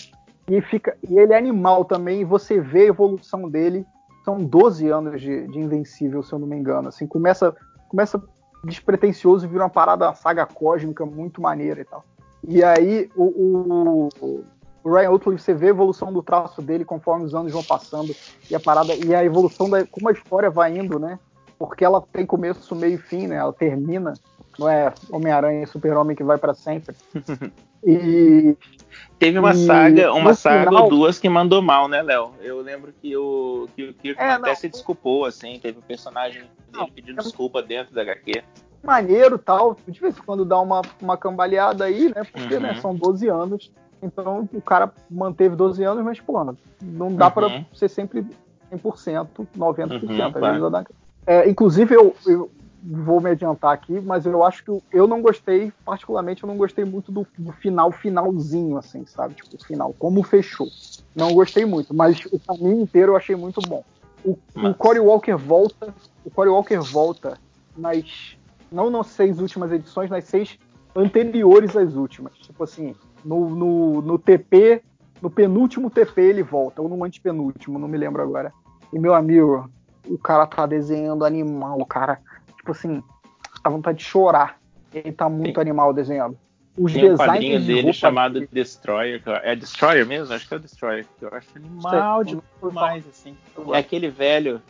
E, 0.50 0.62
fica, 0.62 0.98
e 1.08 1.18
ele 1.20 1.34
é 1.34 1.38
animal 1.38 1.86
também, 1.86 2.22
e 2.22 2.26
você 2.26 2.60
vê 2.60 2.82
a 2.82 2.88
evolução 2.88 3.50
dele. 3.50 3.86
São 4.24 4.38
12 4.38 4.88
anos 4.90 5.22
de, 5.22 5.48
de 5.48 5.60
Invencível, 5.60 6.22
se 6.22 6.34
eu 6.34 6.40
não 6.40 6.48
me 6.48 6.58
engano. 6.58 6.90
Assim, 6.90 7.08
começa, 7.08 7.56
começa 7.88 8.22
despretensioso 8.64 9.46
e 9.46 9.50
vira 9.50 9.64
uma 9.64 9.70
parada, 9.70 10.06
uma 10.06 10.16
saga 10.16 10.46
cósmica 10.46 11.06
muito 11.06 11.42
maneira 11.42 11.82
e 11.82 11.86
tal. 11.86 12.04
E 12.48 12.64
aí 12.64 13.10
o, 13.16 13.24
o, 13.24 14.44
o 14.84 14.94
Ryan 14.94 15.12
Otley, 15.12 15.38
você 15.38 15.54
vê 15.54 15.68
a 15.68 15.70
evolução 15.70 16.14
do 16.14 16.24
traço 16.24 16.62
dele 16.62 16.86
conforme 16.86 17.26
os 17.26 17.36
anos 17.36 17.52
vão 17.52 17.64
passando 17.64 18.16
e 18.50 18.56
a 18.56 18.60
parada 18.60 18.96
e 18.96 19.14
a 19.14 19.24
evolução 19.24 19.70
da 19.70 19.86
como 19.86 20.08
a 20.08 20.12
história 20.12 20.50
vai 20.50 20.78
indo, 20.78 20.98
né? 20.98 21.20
Porque 21.60 21.84
ela 21.84 22.02
tem 22.14 22.26
começo, 22.26 22.76
meio 22.76 22.96
e 22.96 22.98
fim, 22.98 23.28
né? 23.28 23.36
Ela 23.36 23.52
termina, 23.52 24.14
não 24.58 24.70
é 24.70 24.94
Homem-Aranha 25.10 25.64
e 25.64 25.68
Super-Homem 25.68 26.16
que 26.16 26.24
vai 26.24 26.38
para 26.38 26.54
sempre. 26.54 26.96
e 27.84 28.56
Teve 29.20 29.40
uma 29.40 29.52
e 29.52 29.66
saga, 29.66 30.14
uma 30.14 30.34
saga 30.34 30.66
final... 30.66 30.84
ou 30.84 30.90
duas 30.90 31.20
que 31.20 31.28
mandou 31.28 31.62
mal, 31.62 31.88
né, 31.88 32.02
Léo? 32.04 32.32
Eu 32.42 32.62
lembro 32.62 32.94
que 33.02 33.18
o, 33.18 33.68
que 33.76 33.90
o 33.90 33.94
Kirk 33.94 34.22
é, 34.22 34.32
até 34.32 34.54
se 34.54 34.70
desculpou, 34.70 35.26
assim, 35.26 35.60
teve 35.60 35.80
um 35.80 35.82
personagem 35.82 36.44
dele 36.72 36.92
pedindo 36.94 37.22
desculpa 37.22 37.64
dentro 37.64 37.96
da 37.96 38.02
HQ. 38.04 38.44
Maneiro 38.84 39.40
tal, 39.40 39.76
de 39.88 40.00
vez 40.00 40.16
em 40.16 40.22
quando 40.22 40.46
dá 40.46 40.60
uma, 40.60 40.82
uma 41.02 41.18
cambaleada 41.18 41.86
aí, 41.86 42.14
né? 42.16 42.24
Porque 42.32 42.60
né, 42.60 42.70
uhum. 42.70 42.76
né, 42.76 42.82
são 42.82 42.96
12 42.96 43.28
anos. 43.28 43.72
Então 44.02 44.48
o 44.54 44.62
cara 44.62 44.94
manteve 45.10 45.56
12 45.56 45.84
anos, 45.84 46.04
mas, 46.04 46.20
pô, 46.20 46.44
não 46.82 47.16
dá 47.16 47.26
uhum. 47.26 47.32
para 47.32 47.66
ser 47.74 47.90
sempre 47.90 48.24
100%, 48.72 49.28
90%. 49.58 49.58
Uhum, 49.58 50.26
às 50.26 50.34
vezes, 50.34 50.98
é, 51.26 51.50
inclusive, 51.50 51.96
eu, 51.96 52.16
eu 52.26 52.52
vou 52.84 53.20
me 53.20 53.32
adiantar 53.32 53.74
aqui, 53.74 54.00
mas 54.00 54.26
eu 54.26 54.44
acho 54.44 54.64
que 54.64 54.82
eu 54.92 55.08
não 55.08 55.22
gostei, 55.22 55.72
particularmente, 55.86 56.44
eu 56.44 56.48
não 56.48 56.58
gostei 56.58 56.86
muito 56.86 57.12
do, 57.12 57.26
do 57.38 57.52
final, 57.52 57.92
finalzinho, 57.92 58.78
assim, 58.78 59.06
sabe? 59.06 59.34
Tipo, 59.36 59.56
o 59.56 59.66
final, 59.66 59.94
como 59.98 60.24
fechou. 60.24 60.68
Não 61.16 61.34
gostei 61.34 61.66
muito, 61.66 61.94
mas 61.94 62.24
o 62.26 62.40
caminho 62.40 62.82
inteiro 62.82 63.14
eu 63.14 63.18
achei 63.18 63.36
muito 63.36 63.60
bom. 63.68 63.84
O, 64.24 64.38
o 64.56 64.74
Corey 64.74 65.02
Walker 65.02 65.36
volta, 65.36 65.94
o 66.24 66.30
Corey 66.30 66.52
Walker 66.52 66.80
volta 66.80 67.38
nas, 67.76 68.38
não 68.72 68.90
nas 68.90 69.08
seis 69.08 69.40
últimas 69.40 69.72
edições, 69.72 70.10
nas 70.10 70.26
seis 70.26 70.58
anteriores 70.96 71.76
às 71.76 71.96
últimas. 71.96 72.34
Tipo 72.38 72.64
assim, 72.64 72.96
no, 73.24 73.50
no, 73.50 74.02
no 74.02 74.20
TP, 74.20 74.84
no 75.22 75.30
penúltimo 75.30 75.90
TP 75.90 76.22
ele 76.22 76.44
volta, 76.44 76.82
ou 76.82 76.90
no 76.90 77.04
antepenúltimo, 77.04 77.80
não 77.80 77.88
me 77.88 77.98
lembro 77.98 78.22
agora. 78.22 78.54
E 78.94 79.00
meu 79.00 79.14
amigo, 79.14 79.70
o 80.08 80.18
cara 80.18 80.46
tá 80.46 80.66
desenhando 80.66 81.26
animal, 81.26 81.84
cara. 81.86 82.20
Tipo 82.68 82.72
assim, 82.72 83.04
a 83.64 83.70
vontade 83.70 84.00
de 84.00 84.04
chorar. 84.04 84.60
Ele 84.94 85.14
tá 85.14 85.30
muito 85.30 85.56
Sim. 85.56 85.62
animal 85.62 85.94
desenhando. 85.94 86.38
Os 86.78 86.92
Tem 86.92 87.12
um 87.12 87.16
quadrinho 87.16 87.64
dele 87.64 87.94
chamado 87.94 88.34
dele. 88.34 88.50
Destroyer. 88.52 89.22
É 89.42 89.56
Destroyer 89.56 90.06
mesmo? 90.06 90.34
Acho 90.34 90.46
que 90.48 90.54
é 90.54 90.58
o 90.58 90.60
Destroyer. 90.60 91.06
Eu 91.22 91.30
acho 91.32 91.48
animal 91.56 92.24
de 92.26 92.38
demais, 92.62 93.08
assim. 93.08 93.38
É 93.74 93.78
aquele 93.78 94.10
velho. 94.10 94.62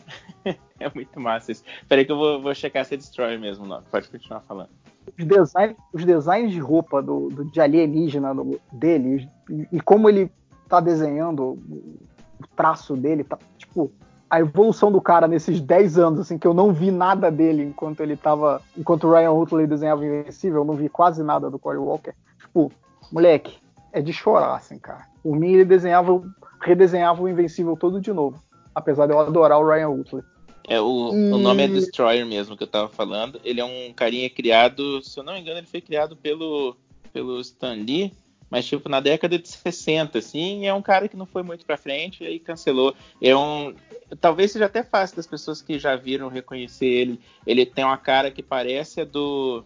é 0.79 0.91
muito 0.93 1.19
massa 1.19 1.51
isso. 1.51 1.63
Peraí 1.89 2.05
que 2.05 2.11
eu 2.11 2.17
vou, 2.17 2.41
vou 2.41 2.53
checar 2.53 2.85
se 2.85 2.93
é 2.93 2.97
Destroyer 2.97 3.39
mesmo, 3.39 3.65
não. 3.65 3.81
Pode 3.81 4.07
continuar 4.09 4.41
falando. 4.41 4.69
Os, 5.17 5.25
design, 5.25 5.75
os 5.91 6.05
designs 6.05 6.51
de 6.51 6.59
roupa 6.59 7.01
do, 7.01 7.29
do, 7.29 7.45
de 7.45 7.59
alienígena 7.59 8.33
do, 8.35 8.61
dele 8.71 9.27
e, 9.49 9.67
e 9.77 9.81
como 9.81 10.07
ele 10.07 10.31
tá 10.69 10.79
desenhando 10.79 11.43
o 11.43 12.47
traço 12.55 12.95
dele, 12.95 13.23
tá, 13.23 13.39
tipo, 13.57 13.91
a 14.29 14.39
evolução 14.39 14.91
do 14.91 15.01
cara 15.01 15.27
nesses 15.27 15.61
10 15.61 15.97
anos, 15.97 16.19
assim, 16.19 16.37
que 16.37 16.47
eu 16.47 16.53
não 16.53 16.73
vi 16.73 16.91
nada 16.91 17.31
dele 17.31 17.63
enquanto 17.63 18.01
ele 18.01 18.15
tava. 18.15 18.61
Enquanto 18.77 19.07
o 19.07 19.11
Ryan 19.11 19.31
Hutley 19.31 19.67
desenhava 19.67 20.05
Invencível, 20.05 20.61
eu 20.61 20.65
não 20.65 20.75
vi 20.75 20.89
quase 20.89 21.23
nada 21.23 21.49
do 21.49 21.57
Corey 21.57 21.79
Walker. 21.79 22.13
Tipo, 22.39 22.71
moleque, 23.11 23.57
é 23.93 24.01
de 24.01 24.11
chorar, 24.11 24.55
assim, 24.55 24.77
cara. 24.77 25.07
Por 25.23 25.35
mim, 25.35 25.53
ele 25.53 25.65
desenhava, 25.65 26.21
redesenhava 26.61 27.21
o 27.21 27.29
Invencível 27.29 27.77
todo 27.77 28.01
de 28.01 28.11
novo. 28.11 28.41
Apesar 28.75 29.07
de 29.07 29.13
eu 29.13 29.19
adorar 29.19 29.59
o 29.59 29.67
Ryan 29.67 29.89
Hutley. 29.89 30.23
É, 30.67 30.81
o, 30.81 31.13
e... 31.13 31.31
o 31.31 31.37
nome 31.37 31.63
é 31.63 31.67
Destroyer 31.67 32.25
mesmo 32.25 32.57
que 32.57 32.63
eu 32.63 32.67
tava 32.67 32.89
falando. 32.89 33.39
Ele 33.43 33.61
é 33.61 33.65
um 33.65 33.93
carinha 33.93 34.29
criado, 34.29 35.01
se 35.01 35.17
eu 35.17 35.23
não 35.23 35.33
me 35.33 35.39
engano, 35.39 35.59
ele 35.59 35.67
foi 35.67 35.79
criado 35.79 36.15
pelo, 36.17 36.75
pelo 37.13 37.39
Stan 37.39 37.73
Lee 37.73 38.11
mas 38.49 38.65
tipo 38.65 38.87
na 38.89 38.99
década 38.99 39.37
de 39.37 39.47
60, 39.47 40.17
assim, 40.17 40.65
é 40.65 40.73
um 40.73 40.81
cara 40.81 41.07
que 41.07 41.17
não 41.17 41.25
foi 41.25 41.43
muito 41.43 41.65
para 41.65 41.77
frente 41.77 42.23
e 42.23 42.27
aí 42.27 42.39
cancelou. 42.39 42.95
É 43.21 43.35
um, 43.35 43.73
talvez 44.19 44.51
seja 44.51 44.65
até 44.65 44.83
fácil 44.83 45.17
das 45.17 45.27
pessoas 45.27 45.61
que 45.61 45.77
já 45.77 45.95
viram 45.95 46.29
reconhecer 46.29 46.85
ele. 46.85 47.19
Ele 47.45 47.65
tem 47.65 47.83
uma 47.83 47.97
cara 47.97 48.31
que 48.31 48.41
parece 48.41 49.01
a 49.01 49.05
do 49.05 49.63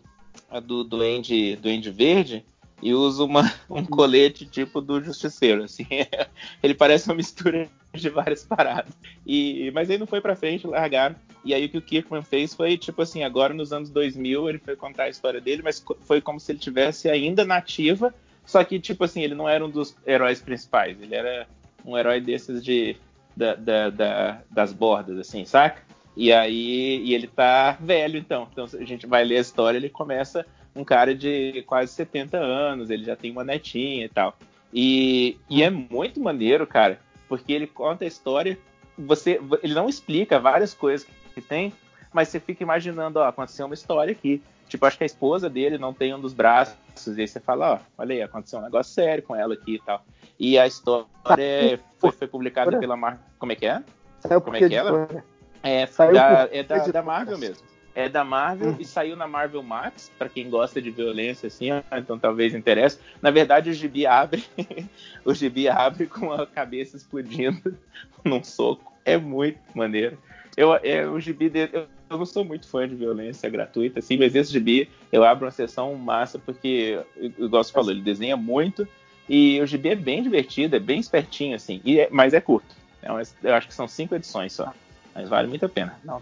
a 0.50 0.60
do 0.60 0.84
Duende, 0.84 1.58
Verde 1.94 2.44
e 2.82 2.94
usa 2.94 3.24
uma, 3.24 3.54
um 3.70 3.86
colete 3.86 4.46
tipo 4.46 4.82
do 4.82 5.02
Justiceiro, 5.02 5.64
assim. 5.64 5.86
ele 6.64 6.74
parece 6.74 7.08
uma 7.08 7.16
mistura 7.16 7.70
de 7.94 8.10
várias 8.10 8.44
paradas. 8.44 8.94
E, 9.26 9.70
mas 9.72 9.90
aí 9.90 9.98
não 9.98 10.08
foi 10.08 10.20
para 10.20 10.36
frente, 10.36 10.66
largaram. 10.66 11.16
E 11.44 11.54
aí 11.54 11.66
o 11.66 11.70
que 11.70 11.78
o 11.78 11.82
Kirkman 11.82 12.22
fez 12.22 12.54
foi, 12.54 12.78
tipo 12.78 13.02
assim, 13.02 13.24
agora 13.24 13.54
nos 13.54 13.74
anos 13.74 13.90
2000 13.90 14.50
ele 14.50 14.60
foi 14.60 14.76
contar 14.76 15.04
a 15.04 15.10
história 15.10 15.42
dele, 15.42 15.62
mas 15.64 15.84
foi 16.02 16.22
como 16.22 16.40
se 16.40 16.52
ele 16.52 16.60
tivesse 16.60 17.10
ainda 17.10 17.44
nativa 17.44 18.14
só 18.46 18.64
que, 18.64 18.80
tipo 18.80 19.04
assim, 19.04 19.22
ele 19.22 19.36
não 19.36 19.48
era 19.48 19.66
um 19.66 19.70
dos 19.70 19.96
heróis 20.06 20.42
principais. 20.42 21.02
Ele 21.02 21.16
era 21.16 21.48
um 21.86 21.98
herói 21.98 22.20
desses 22.20 22.64
de 22.64 22.98
da, 23.36 23.56
da, 23.56 23.90
da, 23.90 24.42
das 24.50 24.74
bordas, 24.74 25.18
assim, 25.18 25.46
saca? 25.46 25.82
E 26.16 26.32
aí 26.34 27.02
e 27.06 27.14
ele 27.14 27.28
tá 27.28 27.78
velho, 27.80 28.18
então. 28.18 28.48
Então 28.52 28.66
a 28.66 28.86
gente 28.86 29.08
vai 29.08 29.24
ler 29.24 29.38
a 29.38 29.42
história, 29.42 29.78
ele 29.78 29.90
começa 29.90 30.46
um 30.76 30.84
cara 30.84 31.16
de 31.16 31.64
quase 31.66 31.92
70 31.94 32.38
anos, 32.38 32.90
ele 32.90 33.04
já 33.04 33.16
tem 33.16 33.32
uma 33.32 33.44
netinha 33.44 34.06
e 34.06 34.10
tal. 34.10 34.38
E, 34.74 35.38
e 35.50 35.64
é 35.64 35.70
muito 35.70 36.20
maneiro, 36.20 36.66
cara, 36.66 37.00
porque 37.28 37.52
ele 37.52 37.68
conta 37.68 38.06
a 38.06 38.08
história, 38.08 38.58
você, 38.98 39.40
ele 39.62 39.74
não 39.74 39.90
explica 39.90 40.40
várias 40.40 40.74
coisas 40.74 41.08
que 41.34 41.42
tem, 41.42 41.74
mas 42.14 42.30
você 42.30 42.40
fica 42.40 42.64
imaginando, 42.64 43.20
ó, 43.20 43.28
aconteceu 43.28 43.66
uma 43.66 43.76
história 43.76 44.12
aqui. 44.12 44.42
Tipo, 44.68 44.86
acho 44.86 44.98
que 44.98 45.04
a 45.04 45.08
esposa 45.08 45.50
dele 45.50 45.78
não 45.78 45.94
tem 45.94 46.14
um 46.14 46.20
dos 46.20 46.34
braços. 46.34 46.76
E 47.08 47.22
aí 47.22 47.28
você 47.28 47.40
fala, 47.40 47.74
ó, 47.76 47.80
olha 47.98 48.16
aí, 48.16 48.22
aconteceu 48.22 48.60
um 48.60 48.64
negócio 48.64 48.94
sério 48.94 49.24
com 49.24 49.36
ela 49.36 49.54
aqui 49.54 49.76
e 49.76 49.80
tal. 49.80 50.04
E 50.40 50.58
a 50.58 50.66
história 50.66 51.80
foi, 52.00 52.12
foi 52.12 52.28
publicada 52.28 52.78
pela 52.80 52.98
Marvel. 52.98 53.22
Como 53.38 53.52
é 53.52 53.56
que 53.56 53.66
é? 53.66 53.84
Saiu 54.20 54.42
Como 54.42 54.56
é 54.56 54.60
que 54.60 54.74
é 54.74 54.78
ela? 54.78 55.24
É, 55.64 55.86
da, 55.86 56.50
é 56.52 56.64
da, 56.64 56.88
da, 56.88 57.02
Marvel 57.04 57.38
mesmo. 57.38 57.64
É 57.94 58.10
da 58.10 58.24
Marvel 58.24 58.72
hum. 58.72 58.78
e 58.80 58.86
saiu 58.86 59.16
na 59.16 59.28
Marvel 59.28 59.62
Max, 59.62 60.12
para 60.18 60.30
quem 60.30 60.50
gosta 60.50 60.82
de 60.82 60.90
violência, 60.90 61.48
assim, 61.48 61.72
ó, 61.72 61.82
então 61.98 62.18
talvez 62.18 62.56
interesse. 62.56 62.98
Na 63.22 63.30
verdade, 63.30 63.70
o 63.70 63.74
gibi 63.74 64.08
abre, 64.08 64.44
o 65.26 65.34
gibi 65.34 65.68
abre 65.68 66.08
com 66.08 66.32
a 66.32 66.48
cabeça 66.48 66.98
explodindo 66.98 67.78
num 68.24 68.44
soco. 68.44 68.92
É 69.06 69.18
muito 69.18 69.60
maneiro. 69.76 70.18
Eu, 70.56 70.74
é, 70.74 71.08
o 71.08 71.20
gibi 71.20 71.50
dele, 71.50 71.72
eu, 71.74 71.88
eu 72.12 72.18
não 72.18 72.26
sou 72.26 72.44
muito 72.44 72.68
fã 72.68 72.88
de 72.88 72.96
violência 72.96 73.50
gratuita, 73.50 74.00
assim, 74.00 74.18
mas 74.18 74.36
esse 74.36 74.52
gibi 74.52 74.90
eu 75.12 75.24
abro 75.24 75.46
uma 75.46 75.52
sessão 75.52 75.96
massa 75.96 76.38
porque, 76.38 77.00
igual 77.38 77.64
você 77.64 77.72
falou, 77.72 77.92
ele 77.92 78.02
desenha 78.02 78.36
muito 78.36 78.88
e 79.30 79.60
o 79.62 79.66
gibi 79.66 79.90
é 79.90 79.96
bem 79.96 80.22
divertido, 80.22 80.76
é 80.76 80.80
bem 80.80 81.00
espertinho, 81.00 81.56
assim, 81.56 81.82
e 81.86 82.00
é, 82.00 82.10
mas 82.12 82.34
é 82.34 82.42
curto. 82.42 82.76
É 83.02 83.10
eu 83.44 83.56
acho 83.56 83.68
que 83.68 83.74
são 83.74 83.88
cinco 83.88 84.14
edições 84.14 84.54
só, 84.54 84.74
mas 85.16 85.30
vale 85.30 85.48
muito 85.48 85.66
a 85.66 85.70
pena. 85.70 85.98
Não, 86.04 86.22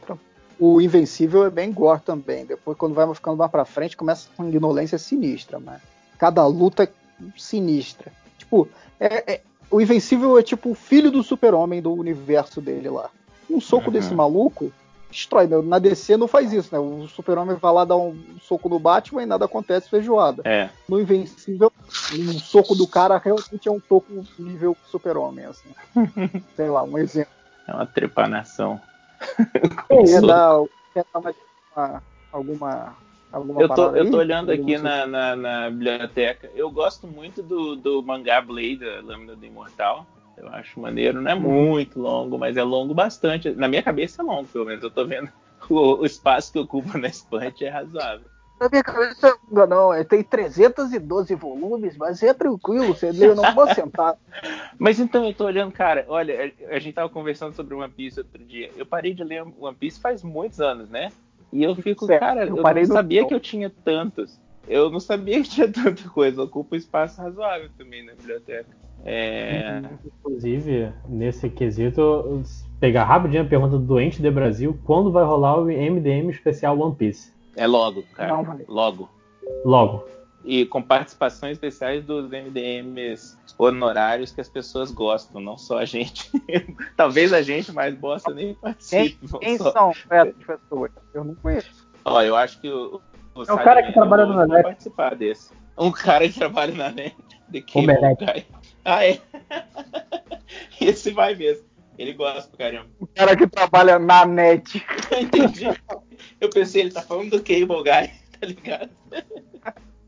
o 0.60 0.82
Invencível 0.82 1.46
é 1.46 1.50
bem 1.50 1.72
gore 1.72 2.02
também. 2.02 2.46
Depois, 2.46 2.78
quando 2.78 2.94
vai 2.94 3.12
ficando 3.16 3.38
mais 3.38 3.50
pra 3.50 3.64
frente, 3.64 3.96
começa 3.96 4.28
com 4.36 4.48
ignorância 4.48 4.98
sinistra, 4.98 5.58
mas 5.58 5.82
cada 6.18 6.46
luta 6.46 6.84
é 6.84 6.90
sinistra. 7.38 8.12
Tipo, 8.38 8.68
é, 9.00 9.34
é, 9.34 9.42
o 9.72 9.80
Invencível 9.80 10.38
é 10.38 10.44
tipo 10.44 10.72
o 10.72 10.76
filho 10.76 11.10
do 11.10 11.24
super-homem 11.24 11.82
do 11.82 11.94
universo 11.94 12.60
dele 12.60 12.90
lá. 12.90 13.10
Um 13.50 13.62
soco 13.62 13.88
uhum. 13.88 13.94
desse 13.94 14.14
maluco 14.14 14.72
destrói. 15.10 15.48
Né? 15.48 15.62
Na 15.62 15.80
DC 15.80 16.18
não 16.18 16.28
faz 16.28 16.54
isso, 16.54 16.70
né? 16.74 16.80
O 16.80 17.08
super-homem 17.08 17.56
vai 17.56 17.74
lá 17.74 17.86
dar 17.86 17.98
um 17.98 18.18
soco 18.42 18.70
no 18.70 18.80
Batman 18.80 19.24
e 19.24 19.26
nada 19.26 19.46
acontece 19.46 19.90
feijoada. 19.90 20.42
É. 20.46 20.70
No 20.88 21.00
Invencível, 21.00 21.72
um 22.14 22.40
soco 22.40 22.76
do 22.76 22.88
cara 22.88 23.18
realmente 23.18 23.68
é 23.68 23.72
um 23.72 23.82
soco 23.88 24.26
nível 24.38 24.76
super-homem, 24.88 25.46
assim. 25.46 25.70
Sei 26.56 26.70
lá, 26.70 26.84
um 26.84 26.98
exemplo. 26.98 27.34
É 27.68 27.74
uma 27.74 27.86
trepanação. 27.86 28.80
Quer 29.90 30.22
dar, 30.22 30.64
quer 30.94 31.06
dar 31.14 31.20
mais 31.20 31.36
uma, 31.76 32.04
alguma 32.32 32.96
Alguma 33.32 33.62
eu 33.62 33.70
tô, 33.70 33.96
eu 33.96 34.10
tô 34.10 34.18
olhando 34.18 34.52
aqui 34.52 34.78
na, 34.78 35.06
na, 35.06 35.36
na, 35.36 35.70
biblioteca. 35.70 36.50
Eu 36.56 36.72
gosto 36.72 37.06
muito 37.06 37.44
do, 37.44 37.76
do 37.76 38.02
mangá 38.02 38.42
Blade, 38.42 38.84
a 38.84 39.02
Lâmina 39.02 39.36
do 39.36 39.46
Imortal. 39.46 40.08
Eu 40.40 40.48
acho 40.50 40.80
maneiro, 40.80 41.22
não 41.22 41.30
é 41.30 41.36
muito 41.36 42.00
longo, 42.00 42.38
mas 42.38 42.56
é 42.56 42.64
longo 42.64 42.94
bastante. 42.94 43.52
Na 43.52 43.68
minha 43.68 43.84
cabeça 43.84 44.22
é 44.22 44.26
longo, 44.26 44.48
pelo 44.48 44.66
menos. 44.66 44.84
Eu 44.84 44.90
tô 44.90 45.06
vendo 45.06 45.30
o, 45.70 46.02
o 46.02 46.06
espaço 46.06 46.52
que 46.52 46.60
ocupa 46.60 46.98
na 46.98 47.08
estante 47.08 47.66
é 47.66 47.70
razoável. 47.70 48.26
Na 48.60 48.68
minha 48.68 48.84
cabeça, 48.84 49.38
não, 49.50 49.66
não, 49.66 49.94
é, 49.94 50.04
tem 50.04 50.22
312 50.22 51.34
volumes, 51.36 51.96
mas 51.96 52.22
é 52.22 52.34
tranquilo, 52.34 52.94
eu 53.22 53.34
não 53.34 53.56
vou 53.56 53.74
sentar. 53.74 54.18
mas 54.78 55.00
então, 55.00 55.26
eu 55.26 55.34
tô 55.34 55.46
olhando, 55.46 55.72
cara, 55.72 56.06
olha, 56.10 56.54
a 56.70 56.78
gente 56.78 56.94
tava 56.94 57.08
conversando 57.08 57.54
sobre 57.54 57.74
One 57.74 57.90
Piece 57.90 58.20
outro 58.20 58.44
dia. 58.44 58.70
Eu 58.76 58.86
parei 58.86 59.14
de 59.14 59.24
ler 59.24 59.44
One 59.58 59.76
Piece 59.78 60.02
faz 60.02 60.24
muitos 60.24 60.60
anos, 60.60 60.90
né? 60.90 61.10
E 61.54 61.64
eu 61.64 61.74
fico, 61.76 62.06
certo. 62.06 62.20
cara, 62.20 62.46
eu, 62.46 62.58
eu 62.58 62.64
não 62.64 62.86
sabia 62.86 63.26
que 63.26 63.34
eu 63.34 63.40
tinha 63.40 63.70
tantos. 63.70 64.38
Eu 64.68 64.90
não 64.90 65.00
sabia 65.00 65.42
que 65.42 65.50
tinha 65.50 65.68
tanta 65.72 66.10
coisa. 66.10 66.44
Ocupa 66.44 66.76
um 66.76 66.78
espaço 66.78 67.22
razoável 67.22 67.70
também 67.78 68.06
na 68.06 68.14
biblioteca. 68.14 68.70
É... 69.06 69.82
Inclusive, 70.06 70.92
nesse 71.08 71.50
quesito, 71.50 72.44
pegar 72.80 73.06
rapidinho 73.06 73.44
a 73.44 73.46
pergunta 73.46 73.78
do 73.78 73.86
Doente 73.86 74.22
de 74.22 74.30
Brasil: 74.30 74.78
quando 74.84 75.12
vai 75.12 75.24
rolar 75.24 75.58
o 75.58 75.66
MDM 75.66 76.30
especial 76.30 76.80
One 76.80 76.96
Piece? 76.96 77.34
É 77.56 77.68
logo, 77.68 78.04
cara. 78.14 78.42
Não, 78.42 78.60
logo. 78.68 79.10
Logo. 79.66 80.06
E 80.46 80.66
com 80.66 80.82
participações 80.82 81.54
especiais 81.54 82.04
dos 82.06 82.30
MDMs 82.30 83.38
honorários 83.58 84.32
que 84.32 84.40
as 84.40 84.48
pessoas 84.48 84.90
gostam, 84.90 85.42
não 85.42 85.58
só 85.58 85.80
a 85.80 85.86
gente. 85.86 86.32
Talvez 86.96 87.34
a 87.34 87.42
gente, 87.42 87.74
mais 87.74 87.94
bosta 87.94 88.34
nem 88.34 88.54
participe. 88.56 89.28
Quem, 89.28 89.40
quem 89.40 89.58
são 89.58 89.94
essas 90.10 90.34
pessoas? 90.46 90.92
Eu 91.14 91.26
não 91.26 91.36
conheço. 91.36 91.90
Ó, 92.06 92.22
eu 92.22 92.36
acho 92.38 92.62
que 92.62 92.70
o, 92.70 93.02
o 93.36 93.44
é 93.44 93.54
um 93.54 93.58
cara 93.58 93.84
que 93.84 93.92
trabalha 93.92 94.26
na 94.26 94.48
net. 94.48 94.64
participar 94.64 95.16
desse. 95.16 95.52
Um 95.78 95.92
cara 95.92 96.28
que 96.28 96.40
trabalha 96.40 96.74
na 96.74 96.90
net. 96.90 97.16
The 97.52 97.62
Cable 97.62 98.16
Guy. 98.16 98.46
Ah, 98.90 99.06
é? 99.06 99.20
Esse 100.82 101.12
vai 101.12 101.36
mesmo. 101.36 101.64
Ele 101.96 102.14
gosta 102.14 102.50
pra 102.50 102.66
caramba. 102.66 102.90
O 103.00 103.06
cara 103.06 103.36
que 103.36 103.46
trabalha 103.46 104.00
na 104.00 104.26
net. 104.26 104.84
Entendi. 105.16 105.66
Eu 106.42 106.50
pensei, 106.50 106.82
ele 106.82 106.92
tá 106.92 107.04
falando 107.04 107.30
do 107.30 107.38
Cable 107.38 107.84
Guy, 107.84 108.12
tá 108.40 108.48
ligado? 108.48 108.90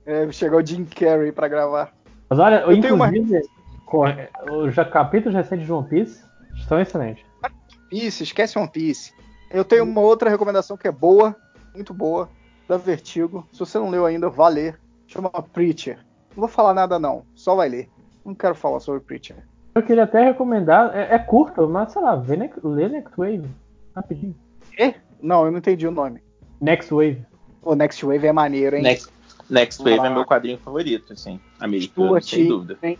É, 0.03 0.31
chegou 0.31 0.59
o 0.59 0.65
Jim 0.65 0.83
Carrey 0.85 1.31
pra 1.31 1.47
gravar. 1.47 1.93
Mas 2.27 2.39
olha, 2.39 2.61
eu 2.61 2.71
inclusive, 2.71 3.43
uma... 3.87 4.65
os 4.65 4.75
capítulos 4.91 5.35
recentes 5.35 5.67
de 5.67 5.71
One 5.71 5.87
Piece 5.87 6.23
estão 6.55 6.79
excelentes. 6.79 7.23
One 7.43 7.53
Piece, 7.87 8.23
esquece 8.23 8.57
One 8.57 8.69
Piece. 8.69 9.13
Eu 9.51 9.63
tenho 9.63 9.83
uma 9.83 10.01
outra 10.01 10.29
recomendação 10.29 10.75
que 10.75 10.87
é 10.87 10.91
boa, 10.91 11.35
muito 11.75 11.93
boa, 11.93 12.29
da 12.67 12.77
Vertigo. 12.77 13.47
Se 13.51 13.59
você 13.59 13.77
não 13.77 13.91
leu 13.91 14.07
ainda, 14.07 14.27
vá 14.27 14.47
ler. 14.47 14.79
Chama 15.05 15.29
Preacher. 15.29 15.97
Não 16.29 16.37
vou 16.37 16.47
falar 16.47 16.73
nada 16.73 16.97
não, 16.97 17.25
só 17.35 17.53
vai 17.53 17.69
ler. 17.69 17.89
Não 18.25 18.35
quero 18.35 18.55
falar 18.55 18.79
sobre 18.79 19.01
Preacher. 19.01 19.37
Eu 19.73 19.81
queria 19.81 20.03
até 20.03 20.23
recomendar, 20.23 20.95
é, 20.95 21.15
é 21.15 21.19
curto, 21.19 21.67
mas 21.67 21.91
sei 21.91 22.01
lá, 22.01 22.15
vê 22.15 22.35
lê 22.35 22.89
Next 22.89 23.13
Wave, 23.17 23.49
rapidinho. 23.95 24.35
É? 24.77 24.95
Não, 25.21 25.45
eu 25.45 25.51
não 25.51 25.59
entendi 25.59 25.87
o 25.87 25.91
nome. 25.91 26.21
Next 26.59 26.93
Wave. 26.93 27.25
O 27.61 27.75
Next 27.75 28.05
Wave 28.05 28.27
é 28.27 28.33
maneiro, 28.33 28.75
hein? 28.75 28.83
Next, 28.83 29.09
Next 29.49 29.83
Wave 29.83 29.99
ah. 29.99 30.07
é 30.07 30.09
meu 30.09 30.25
quadrinho 30.25 30.57
favorito, 30.57 31.13
assim, 31.13 31.39
americano, 31.59 32.07
Stuart, 32.07 32.23
sem 32.23 32.47
dúvida. 32.47 32.77
Hein? 32.83 32.97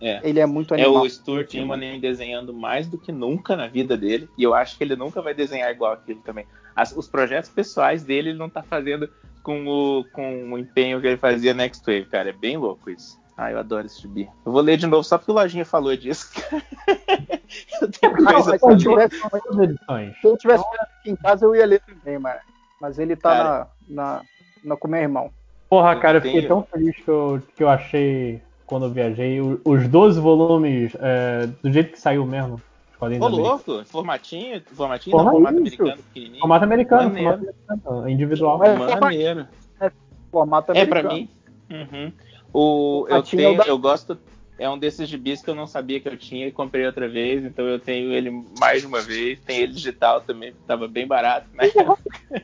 É. 0.00 0.20
Ele 0.22 0.40
é 0.40 0.46
muito 0.46 0.72
animal. 0.72 0.96
É 0.96 1.00
o 1.00 1.10
Stuart 1.10 1.52
Immonen 1.54 2.00
desenhando 2.00 2.54
mais 2.54 2.86
do 2.86 2.96
que 2.96 3.12
nunca 3.12 3.54
na 3.54 3.66
vida 3.66 3.96
dele. 3.96 4.28
E 4.36 4.42
eu 4.42 4.54
acho 4.54 4.78
que 4.78 4.84
ele 4.84 4.96
nunca 4.96 5.20
vai 5.20 5.34
desenhar 5.34 5.70
igual 5.70 5.92
aquilo 5.92 6.20
também. 6.20 6.46
As, 6.74 6.96
os 6.96 7.06
projetos 7.06 7.50
pessoais 7.50 8.02
dele 8.02 8.30
ele 8.30 8.38
não 8.38 8.48
tá 8.48 8.62
fazendo 8.62 9.10
com 9.42 9.66
o, 9.66 10.04
com 10.12 10.52
o 10.52 10.58
empenho 10.58 11.00
que 11.00 11.06
ele 11.06 11.16
fazia 11.18 11.52
Next 11.52 11.84
Wave, 11.84 12.06
cara. 12.06 12.30
É 12.30 12.32
bem 12.32 12.56
louco 12.56 12.88
isso. 12.88 13.19
Ah, 13.40 13.50
eu 13.50 13.58
adoro 13.58 13.86
esse 13.86 14.02
gibi. 14.02 14.28
Eu 14.44 14.52
vou 14.52 14.60
ler 14.60 14.76
de 14.76 14.86
novo 14.86 15.02
só 15.02 15.16
porque 15.16 15.30
o 15.30 15.34
Lojinha 15.34 15.64
falou 15.64 15.96
disso. 15.96 16.30
eu 17.80 17.90
tenho 17.90 18.14
coisa 18.14 18.58
não, 18.62 18.78
se, 18.78 18.84
tivesse, 18.84 19.16
se 19.16 20.26
eu 20.26 20.36
tivesse 20.36 20.64
aqui 20.78 21.10
em 21.10 21.16
casa, 21.16 21.46
eu 21.46 21.56
ia 21.56 21.64
ler 21.64 21.80
também, 21.80 22.18
mas, 22.18 22.38
mas 22.78 22.98
ele 22.98 23.16
tá 23.16 23.30
cara, 23.30 23.68
na, 23.88 24.16
na, 24.16 24.22
na, 24.62 24.76
com 24.76 24.88
meu 24.88 25.00
irmão. 25.00 25.30
Porra, 25.70 25.96
cara, 25.96 26.18
eu 26.18 26.22
fiquei 26.22 26.46
tão 26.46 26.62
feliz 26.64 26.94
que 26.96 27.08
eu, 27.08 27.42
que 27.56 27.62
eu 27.62 27.70
achei 27.70 28.42
quando 28.66 28.84
eu 28.84 28.90
viajei. 28.90 29.40
Os 29.40 29.88
12 29.88 30.20
volumes, 30.20 30.92
é, 31.00 31.48
do 31.62 31.72
jeito 31.72 31.92
que 31.92 31.98
saiu 31.98 32.26
mesmo. 32.26 32.60
Ô, 33.00 33.28
louco, 33.28 33.82
formatinho, 33.86 34.62
formatinho 34.66 35.16
não, 35.16 35.30
formato 35.30 35.56
americano 35.56 35.96
pequenininho. 35.96 36.40
Formato 36.40 36.64
americano, 36.64 37.10
formato 37.14 37.54
americano 37.70 38.10
individual. 38.10 38.62
É, 38.62 39.00
maneiro. 39.00 39.48
É, 39.80 39.90
formato 40.30 40.72
americano. 40.72 40.98
É 40.98 41.02
pra 41.02 41.14
mim. 41.14 41.28
Uhum. 41.70 42.12
O, 42.52 43.06
eu, 43.08 43.22
tenho, 43.22 43.56
da... 43.56 43.64
eu 43.64 43.78
gosto, 43.78 44.18
é 44.58 44.68
um 44.68 44.78
desses 44.78 45.08
gibis 45.08 45.40
que 45.40 45.48
eu 45.48 45.54
não 45.54 45.66
sabia 45.66 46.00
que 46.00 46.08
eu 46.08 46.16
tinha 46.16 46.46
e 46.46 46.52
comprei 46.52 46.84
outra 46.84 47.08
vez, 47.08 47.44
então 47.44 47.66
eu 47.66 47.78
tenho 47.78 48.12
ele 48.12 48.30
mais 48.58 48.80
de 48.82 48.86
uma 48.86 49.00
vez. 49.00 49.40
Tem 49.40 49.60
ele 49.60 49.72
digital 49.72 50.20
também, 50.20 50.52
que 50.52 50.58
tava 50.66 50.86
bem 50.86 51.06
barato 51.06 51.48
né? 51.54 51.64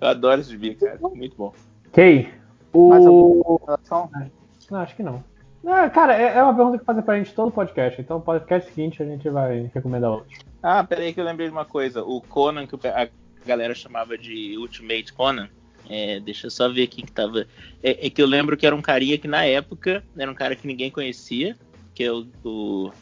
eu 0.00 0.08
adoro 0.08 0.40
esse 0.40 0.50
gibi, 0.50 0.74
cara, 0.74 0.98
muito 1.14 1.36
bom. 1.36 1.52
Ok. 1.88 2.28
O... 2.72 3.60
Não, 4.70 4.78
acho 4.78 4.94
que 4.94 5.02
não. 5.02 5.22
Ah, 5.66 5.90
cara, 5.90 6.16
é, 6.16 6.38
é, 6.38 6.42
uma 6.42 6.54
pergunta 6.54 6.78
que 6.78 6.84
fazem 6.84 7.02
pra 7.02 7.18
gente 7.18 7.34
todo 7.34 7.52
podcast. 7.52 8.00
Então, 8.00 8.20
podcast 8.20 8.70
seguinte 8.70 9.02
a 9.02 9.06
gente 9.06 9.28
vai 9.28 9.70
recomendar 9.74 10.10
outro. 10.10 10.38
Ah, 10.62 10.82
peraí 10.84 11.12
que 11.12 11.20
eu 11.20 11.24
lembrei 11.24 11.48
de 11.48 11.52
uma 11.52 11.64
coisa. 11.64 12.02
O 12.02 12.22
Conan, 12.22 12.66
que 12.66 12.76
a 12.86 13.08
galera 13.44 13.74
chamava 13.74 14.16
de 14.16 14.56
Ultimate 14.56 15.12
Conan, 15.12 15.48
é, 15.90 16.20
deixa 16.20 16.46
eu 16.46 16.50
só 16.52 16.68
ver 16.68 16.84
aqui 16.84 17.02
que 17.02 17.10
tava. 17.10 17.48
É, 17.82 18.06
é, 18.06 18.10
que 18.10 18.22
eu 18.22 18.26
lembro 18.26 18.56
que 18.56 18.64
era 18.64 18.76
um 18.76 18.80
carinha 18.80 19.18
que 19.18 19.26
na 19.26 19.44
época 19.44 20.04
era 20.16 20.30
um 20.30 20.34
cara 20.34 20.54
que 20.54 20.66
ninguém 20.66 20.88
conhecia, 20.88 21.56
que 21.92 22.04
é 22.04 22.12
o, 22.12 22.26
o, 22.44 22.92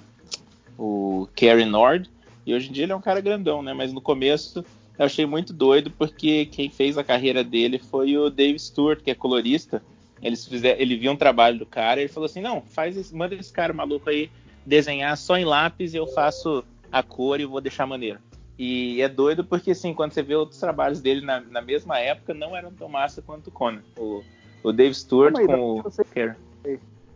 o 0.79 1.29
Kerry 1.35 1.67
Nord. 1.67 2.11
E 2.47 2.55
hoje 2.55 2.71
em 2.71 2.73
dia 2.73 2.85
ele 2.85 2.93
é 2.93 2.97
um 2.97 3.01
cara 3.01 3.21
grandão, 3.21 3.63
né? 3.63 3.75
Mas 3.75 3.93
no 3.93 4.01
começo 4.01 4.65
eu 4.99 5.05
achei 5.05 5.27
muito 5.27 5.53
doido 5.53 5.91
porque 5.91 6.47
quem 6.47 6.71
fez 6.71 6.97
a 6.97 7.05
carreira 7.05 7.45
dele 7.45 7.79
foi 7.79 8.17
o 8.17 8.31
Dave 8.31 8.59
Stewart, 8.59 9.03
que 9.03 9.11
é 9.11 9.15
colorista. 9.15 9.83
Eles 10.23 10.47
fizer, 10.47 10.81
ele 10.81 10.97
viu 10.97 11.13
um 11.13 11.17
trabalho 11.17 11.59
do 11.59 11.67
cara 11.67 12.01
e 12.01 12.05
ele 12.05 12.13
falou 12.13 12.25
assim: 12.25 12.41
não, 12.41 12.63
faz 12.63 12.97
esse, 12.97 13.15
manda 13.15 13.35
esse 13.35 13.53
cara 13.53 13.75
maluco 13.75 14.09
aí 14.09 14.31
desenhar 14.65 15.15
só 15.19 15.37
em 15.37 15.45
lápis 15.45 15.93
e 15.93 15.99
eu 15.99 16.07
faço 16.07 16.65
a 16.91 17.03
cor 17.03 17.39
e 17.39 17.45
vou 17.45 17.61
deixar 17.61 17.87
maneiro. 17.87 18.19
E 18.59 19.01
é 19.01 19.09
doido 19.09 19.45
porque, 19.45 19.71
assim, 19.71 19.95
quando 19.95 20.13
você 20.13 20.23
vê 20.23 20.35
outros 20.35 20.59
trabalhos 20.59 21.01
dele 21.01 21.25
na, 21.25 21.41
na 21.41 21.63
mesma 21.63 21.99
época, 22.01 22.35
não 22.35 22.57
eram 22.57 22.73
tão 22.73 22.89
massa 22.89 23.23
quanto 23.23 23.47
o 23.47 23.53
Conan. 23.53 23.83
O, 23.97 24.23
o 24.65 24.73
Dave 24.73 24.95
Stewart 24.95 25.37
aí, 25.37 25.47
com 25.47 25.79
o 25.79 25.83
você... 25.83 26.05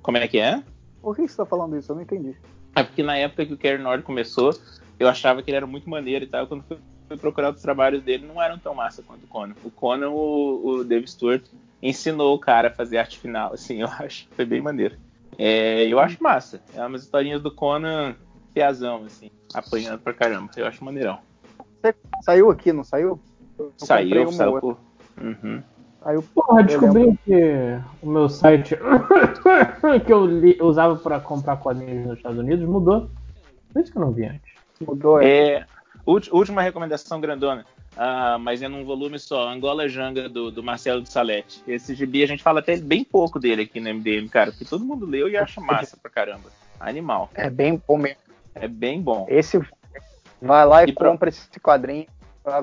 Como 0.01 0.17
é 0.17 0.29
que 0.29 0.39
é? 0.39 0.63
Por 1.01 1.17
que 1.17 1.27
você 1.27 1.37
tá 1.37 1.45
falando 1.45 1.77
isso? 1.77 1.91
Eu 1.91 1.97
não 1.97 2.03
entendi. 2.03 2.37
É 2.77 2.83
porque 2.85 3.03
na 3.03 3.17
época 3.17 3.45
que 3.45 3.53
o 3.53 3.59
Kerry 3.59 3.83
Nord 3.83 4.05
começou, 4.05 4.55
eu 4.99 5.09
achava 5.09 5.43
que 5.43 5.51
ele 5.51 5.57
era 5.57 5.67
muito 5.67 5.91
maneiro 5.91 6.25
e 6.25 6.29
tal. 6.29 6.47
Quando 6.47 6.63
fui 6.63 6.79
procurar 7.17 7.49
outros 7.49 7.63
trabalhos 7.63 8.03
dele, 8.03 8.27
não 8.27 8.41
eram 8.41 8.59
tão 8.59 8.75
massa 8.75 9.03
quanto 9.03 9.25
o 9.25 9.27
Conan. 9.27 9.55
O 9.65 9.71
Conan, 9.71 10.11
o, 10.11 10.67
o 10.67 10.85
Dave 10.85 11.07
Stewart, 11.09 11.45
ensinou 11.83 12.35
o 12.35 12.39
cara 12.39 12.69
a 12.69 12.73
fazer 12.73 12.99
arte 12.99 13.19
final, 13.19 13.53
assim, 13.55 13.83
eu 13.83 13.89
acho. 13.89 14.29
Foi 14.31 14.45
bem 14.45 14.61
maneiro. 14.61 14.97
É, 15.37 15.87
eu 15.87 15.99
acho 15.99 16.23
massa. 16.23 16.63
É 16.75 16.85
umas 16.87 17.03
historinhas 17.03 17.43
do 17.43 17.51
Conan 17.51 18.15
piazão, 18.55 19.05
assim, 19.05 19.31
apanhando 19.53 19.99
pra 20.01 20.13
caramba. 20.13 20.51
Eu 20.57 20.67
acho 20.67 20.85
maneirão. 20.85 21.19
Saiu 22.23 22.51
aqui, 22.51 22.73
não 22.73 22.85
saiu? 22.85 23.21
Eu 23.59 23.73
saiu, 23.77 24.33
saiu. 24.33 24.61
Por... 24.61 24.77
Uhum. 25.21 25.63
Saiu. 26.03 26.23
Porra, 26.35 26.63
descobri 26.63 27.19
que 27.25 27.81
o 28.03 28.09
meu 28.09 28.29
site 28.29 28.77
que 30.07 30.13
eu 30.13 30.27
li, 30.27 30.59
usava 30.61 30.97
para 30.97 31.21
comprar 31.21 31.57
quadrinhos 31.57 32.07
nos 32.07 32.17
Estados 32.19 32.39
Unidos 32.39 32.69
mudou. 32.69 33.11
Por 33.73 33.83
isso 33.83 33.91
que 33.93 33.99
eu 33.99 34.03
não 34.03 34.13
vi 34.13 34.27
antes. 34.27 34.53
Mudou, 34.81 35.21
é. 35.21 35.27
é 35.27 35.67
última 36.07 36.63
recomendação 36.63 37.21
grandona. 37.21 37.65
Uh, 37.93 38.39
mas 38.39 38.63
é 38.63 38.69
num 38.69 38.87
volume 38.87 39.19
só, 39.19 39.49
Angola 39.51 39.87
Janga, 39.87 40.27
do, 40.27 40.51
do 40.51 40.63
Marcelo 40.63 41.03
de 41.03 41.11
Salete. 41.11 41.63
Esse 41.67 41.95
gibi 41.95 42.23
a 42.23 42.27
gente 42.27 42.43
fala 42.43 42.61
até 42.61 42.77
bem 42.77 43.05
pouco 43.05 43.39
dele 43.39 43.63
aqui 43.63 43.81
no 43.81 43.93
MDM, 43.95 44.29
cara, 44.29 44.51
porque 44.51 44.65
todo 44.65 44.85
mundo 44.85 45.05
leu 45.05 45.29
e 45.29 45.37
acha 45.37 45.61
massa 45.61 45.97
pra 45.97 46.11
caramba. 46.11 46.51
Animal. 46.81 47.31
É 47.35 47.51
bem 47.51 47.81
bom 47.87 47.99
mesmo. 47.99 48.19
É 48.55 48.67
bem 48.67 49.01
bom. 49.01 49.27
Esse 49.29 49.61
vai 50.43 50.67
lá 50.67 50.85
e, 50.85 50.91
e 50.91 50.93
compra 50.93 51.29
esse 51.29 51.49
quadrinho. 51.61 52.07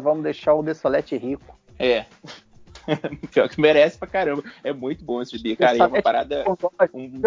Vamos 0.01 0.23
deixar 0.23 0.53
o 0.53 0.61
Dessolete 0.63 1.15
rico. 1.17 1.57
É. 1.77 2.05
Pior 3.31 3.47
que 3.47 3.61
merece 3.61 3.97
pra 3.97 4.07
caramba. 4.07 4.43
É 4.63 4.73
muito 4.73 5.03
bom 5.03 5.21
esse 5.21 5.37
gibi, 5.37 5.55
cara. 5.55 5.77
É 5.77 5.85
uma 5.85 6.01
parada. 6.01 6.43
Um... 6.93 7.21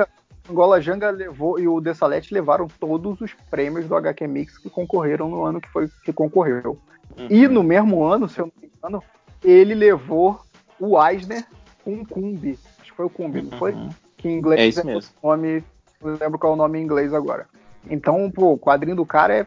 Angola 0.51 0.81
Janga 0.81 1.11
levou 1.11 1.59
e 1.59 1.69
o 1.69 1.81
Dessalete 1.81 2.35
levaram 2.35 2.67
todos 2.67 3.21
os 3.21 3.33
prêmios 3.49 3.87
do 3.87 3.95
HQ 3.95 4.27
Mix 4.27 4.59
que 4.59 4.69
concorreram 4.69 5.29
no 5.29 5.45
ano 5.45 5.61
que 5.61 5.69
foi 5.69 5.89
que 6.05 6.13
concorreu. 6.13 6.79
Uhum. 7.17 7.27
E 7.31 7.47
no 7.47 7.63
mesmo 7.63 8.05
ano, 8.05 8.29
se 8.29 8.41
eu 8.41 8.47
não 8.47 8.53
me 8.61 8.71
engano, 8.77 9.03
ele 9.45 9.75
levou 9.75 10.41
o 10.81 11.01
Eisner 11.01 11.47
com 11.85 11.95
o 11.95 12.07
Kumbi. 12.07 12.59
Acho 12.81 12.91
que 12.91 12.97
foi 12.97 13.07
o 13.07 13.11
Kumbi, 13.11 13.43
não 13.43 13.57
foi? 13.59 13.73
Uhum. 13.73 13.91
Que 14.17 14.29
em 14.29 14.39
inglês 14.39 14.61
é 14.61 14.67
isso 14.67 14.87
mesmo. 14.87 15.13
o 15.23 15.29
nome. 15.29 15.65
Não 16.03 16.17
lembro 16.21 16.39
qual 16.39 16.53
é 16.53 16.55
o 16.55 16.59
nome 16.59 16.79
em 16.79 16.83
inglês 16.83 17.15
agora. 17.15 17.47
Então, 17.89 18.31
pô, 18.31 18.53
o 18.53 18.59
quadrinho 18.59 18.97
do 18.97 19.07
cara 19.07 19.35
é. 19.35 19.47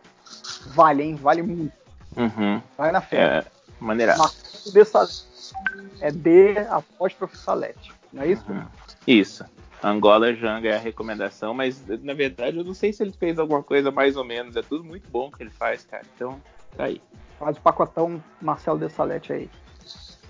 Vale, 0.68 1.04
hein? 1.04 1.16
Vale 1.16 1.42
muito. 1.42 1.74
Uhum. 2.16 2.62
Vai 2.78 2.92
na 2.92 3.02
fé. 3.02 3.18
É, 3.18 3.46
maneira. 3.80 4.16
É 6.02 6.12
D 6.12 6.58
apóstrofe 6.70 7.38
Salete. 7.38 7.94
Não 8.12 8.24
é 8.24 8.28
isso? 8.28 8.44
Uhum. 8.50 8.66
Isso. 9.08 9.46
Angola 9.84 10.34
Janga 10.34 10.70
é 10.70 10.76
a 10.76 10.80
recomendação, 10.80 11.54
mas 11.54 11.84
na 12.02 12.14
verdade 12.14 12.58
eu 12.58 12.64
não 12.64 12.74
sei 12.74 12.92
se 12.92 13.04
ele 13.04 13.12
fez 13.12 13.38
alguma 13.38 13.62
coisa 13.62 13.92
mais 13.92 14.16
ou 14.16 14.24
menos. 14.24 14.56
É 14.56 14.62
tudo 14.62 14.84
muito 14.84 15.10
bom 15.10 15.30
que 15.30 15.44
ele 15.44 15.52
faz, 15.52 15.84
cara. 15.86 16.04
Então, 16.16 16.40
tá 16.76 16.86
aí. 16.86 17.02
Faz 17.38 17.58
o 17.58 17.62
pacotão 17.62 18.24
Marcelo 18.42 18.80
de 18.80 18.90
Salete 18.90 19.34
aí. 19.34 19.50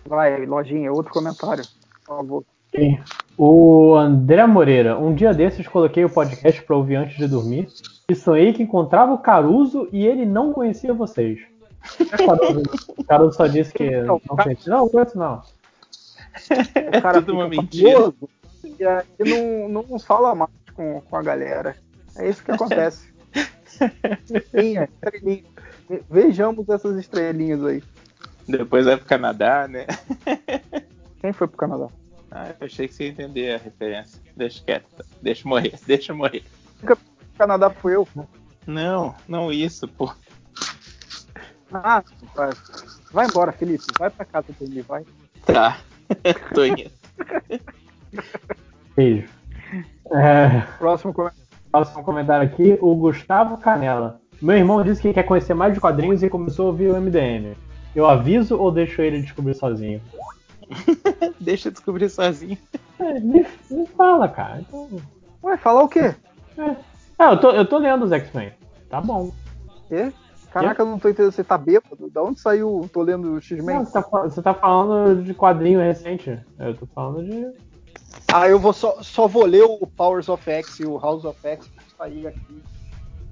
Vai, 0.05 0.45
lojinha, 0.45 0.91
outro 0.91 1.13
comentário, 1.13 1.63
por 2.05 2.17
favor. 2.17 2.43
Sim. 2.75 2.99
O 3.37 3.95
André 3.95 4.45
Moreira, 4.45 4.97
um 4.97 5.13
dia 5.13 5.33
desses 5.33 5.67
coloquei 5.67 6.03
o 6.03 6.09
podcast 6.09 6.61
para 6.63 6.75
ouvir 6.75 6.95
antes 6.95 7.17
de 7.17 7.27
dormir 7.27 7.67
e 8.09 8.15
sonhei 8.15 8.53
que 8.53 8.63
encontrava 8.63 9.13
o 9.13 9.17
Caruso 9.17 9.87
e 9.91 10.05
ele 10.05 10.25
não 10.25 10.53
conhecia 10.53 10.93
vocês. 10.93 11.39
Caruso, 12.25 12.63
Caruso 13.07 13.37
só 13.37 13.47
disse 13.47 13.73
que 13.73 13.89
não, 14.01 14.21
não 14.27 14.37
conhecia. 14.37 14.71
Não, 14.71 14.79
não 14.79 14.89
conheço 14.89 15.17
não. 15.17 15.41
O 16.97 17.01
cara 17.01 17.17
é 17.17 17.21
tudo 17.21 17.33
uma 17.33 17.47
mentira. 17.47 18.13
E 18.63 18.83
aí 18.83 19.69
não, 19.69 19.83
não 19.83 19.99
fala 19.99 20.35
mais 20.35 20.51
com, 20.73 21.01
com 21.01 21.15
a 21.15 21.21
galera. 21.21 21.75
É 22.15 22.29
isso 22.29 22.43
que 22.43 22.51
acontece. 22.51 23.13
Estrelinha, 24.23 24.89
estrelinha. 24.93 25.43
Vejamos 26.09 26.67
essas 26.69 26.97
estrelinhas 26.97 27.63
aí. 27.63 27.83
Depois 28.47 28.85
vai 28.85 28.97
pro 28.97 29.05
Canadá, 29.05 29.67
né? 29.67 29.85
Quem 31.19 31.33
foi 31.33 31.47
pro 31.47 31.57
Canadá? 31.57 31.87
Ah, 32.31 32.49
eu 32.59 32.65
achei 32.65 32.87
que 32.87 32.93
você 32.93 33.05
ia 33.05 33.09
entender 33.09 33.55
a 33.55 33.57
referência. 33.57 34.21
Deixa 34.35 34.63
quieto. 34.63 35.05
Deixa 35.21 35.47
morrer, 35.47 35.73
deixa 35.85 36.13
morrer. 36.13 36.43
O 36.83 37.14
Canadá 37.37 37.69
foi 37.69 37.95
eu. 37.95 38.07
Não, 38.65 39.15
não 39.27 39.51
isso, 39.51 39.87
pô. 39.87 40.11
Ah, 41.71 42.03
vai. 42.33 42.49
Vai 43.11 43.27
embora, 43.27 43.51
Felipe. 43.51 43.83
Vai 43.97 44.09
pra 44.09 44.25
casa 44.25 44.47
dormir, 44.59 44.81
vai. 44.81 45.05
Tá. 45.45 45.77
Tô 46.53 46.65
indo. 46.65 46.91
Beijo. 48.95 49.27
É... 50.11 50.61
Próximo, 50.77 51.13
Próximo 51.71 52.03
comentário 52.03 52.47
aqui, 52.47 52.77
o 52.81 52.95
Gustavo 52.95 53.57
Canela. 53.57 54.21
Meu 54.41 54.57
irmão 54.57 54.83
disse 54.83 55.01
que 55.01 55.13
quer 55.13 55.23
conhecer 55.23 55.53
mais 55.53 55.73
de 55.73 55.79
quadrinhos 55.79 56.23
e 56.23 56.29
começou 56.29 56.67
a 56.67 56.69
ouvir 56.69 56.89
o 56.89 57.01
MDM. 57.01 57.55
Eu 57.95 58.05
aviso 58.07 58.57
ou 58.57 58.71
deixo 58.71 59.01
ele 59.01 59.21
descobrir 59.21 59.53
sozinho? 59.55 60.01
Deixa 61.39 61.69
eu 61.69 61.71
descobrir 61.71 62.09
sozinho. 62.09 62.57
É, 62.99 63.19
me, 63.19 63.45
me, 63.69 63.85
fala, 63.87 64.27
cara. 64.27 64.59
Então... 64.61 64.89
Ué, 65.43 65.57
falar 65.57 65.83
o 65.83 65.87
quê? 65.87 66.15
É. 66.57 66.75
Ah, 67.17 67.31
eu 67.31 67.39
tô, 67.39 67.51
eu 67.51 67.65
tô 67.65 67.77
lendo 67.77 68.03
os 68.03 68.11
X-Men. 68.11 68.53
Tá 68.89 68.99
bom. 69.01 69.31
Quê? 69.87 70.11
Caraca, 70.51 70.81
eu 70.81 70.85
não 70.85 70.99
tô 70.99 71.09
entendendo. 71.09 71.31
Você 71.31 71.43
tá 71.43 71.57
bêbado? 71.57 72.09
Da 72.09 72.23
onde 72.23 72.39
saiu? 72.39 72.89
Tô 72.91 73.01
lendo 73.01 73.33
o 73.33 73.41
X-Men? 73.41 73.83
Você, 73.83 73.91
tá, 73.91 74.01
você 74.01 74.41
tá 74.41 74.53
falando 74.53 75.23
de 75.23 75.33
quadrinho 75.33 75.79
recente. 75.79 76.39
Eu 76.57 76.75
tô 76.75 76.85
falando 76.87 77.25
de. 77.25 77.51
Ah, 78.33 78.47
eu 78.47 78.59
vou 78.59 78.73
só, 78.73 79.01
só 79.01 79.27
vou 79.27 79.45
ler 79.45 79.63
o 79.63 79.85
Powers 79.85 80.29
of 80.29 80.49
X 80.49 80.79
e 80.79 80.85
o 80.85 80.97
House 80.97 81.25
of 81.25 81.39
X 81.43 81.67
pra 81.67 81.83
sair 81.97 82.27
aqui. 82.27 82.61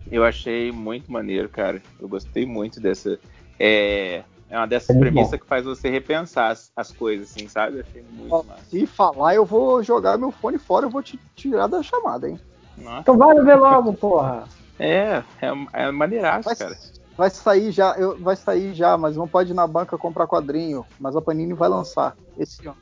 Eu 0.09 0.23
achei 0.23 0.71
muito 0.71 1.11
maneiro, 1.11 1.49
cara. 1.49 1.81
Eu 1.99 2.07
gostei 2.07 2.45
muito 2.45 2.79
dessa. 2.79 3.19
É, 3.59 4.23
é 4.49 4.57
uma 4.57 4.67
dessas 4.67 4.95
é 4.95 4.99
premissas 4.99 5.39
que 5.39 5.47
faz 5.47 5.65
você 5.65 5.89
repensar 5.89 6.51
as, 6.51 6.71
as 6.75 6.91
coisas, 6.91 7.29
assim, 7.29 7.47
sabe? 7.47 7.77
Eu 7.77 7.85
achei 7.87 8.01
muito 8.01 8.33
Ó, 8.33 8.43
massa. 8.43 8.65
Se 8.65 8.85
falar, 8.85 9.35
eu 9.35 9.45
vou 9.45 9.81
jogar 9.81 10.17
meu 10.17 10.31
fone 10.31 10.57
fora, 10.57 10.85
eu 10.85 10.89
vou 10.89 11.01
te 11.01 11.19
tirar 11.35 11.67
da 11.67 11.81
chamada, 11.81 12.29
hein? 12.29 12.39
Nossa. 12.77 13.01
Então 13.01 13.17
vai 13.17 13.35
ver 13.41 13.55
logo, 13.55 13.93
porra. 13.93 14.43
É, 14.79 15.23
é, 15.41 15.51
é 15.73 15.91
maneiraço, 15.91 16.45
vai, 16.45 16.55
cara. 16.55 16.77
Vai 17.15 17.29
sair 17.29 17.71
já, 17.71 17.91
eu, 17.91 18.19
vai 18.19 18.35
sair 18.35 18.73
já, 18.73 18.97
mas 18.97 19.15
não 19.15 19.27
pode 19.27 19.51
ir 19.51 19.53
na 19.53 19.67
banca 19.67 19.97
comprar 19.97 20.27
quadrinho. 20.27 20.85
Mas 20.99 21.15
a 21.15 21.21
Panini 21.21 21.53
vai 21.53 21.69
lançar 21.69 22.15
esse 22.37 22.67
ano. 22.67 22.77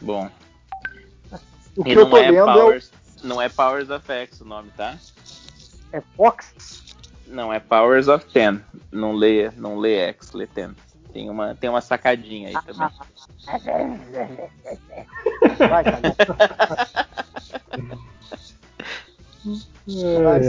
Bom. 0.00 0.28
O 1.76 1.84
que 1.84 1.92
eu 1.92 2.08
tô 2.08 2.16
é 2.16 2.30
lendo 2.30 2.46
Powers, 2.46 2.90
é 2.92 3.24
o... 3.24 3.28
Não 3.28 3.40
é 3.40 3.48
Powers 3.48 3.90
of 3.90 4.12
X 4.12 4.40
o 4.40 4.44
nome, 4.44 4.70
tá? 4.76 4.96
É 5.92 6.00
Fox? 6.16 6.94
Não, 7.26 7.52
é 7.52 7.60
Powers 7.60 8.08
of 8.08 8.24
Ten. 8.26 8.60
Não 8.90 9.12
lê, 9.12 9.50
não 9.52 9.78
lê 9.78 9.98
X, 10.08 10.32
lê 10.32 10.46
Ten. 10.46 10.70
Tem 11.12 11.30
uma, 11.30 11.54
tem 11.54 11.70
uma 11.70 11.80
sacadinha 11.80 12.48
aí 12.48 12.56
também. 12.64 12.88
Vai, 15.68 15.84
Vai 20.22 20.40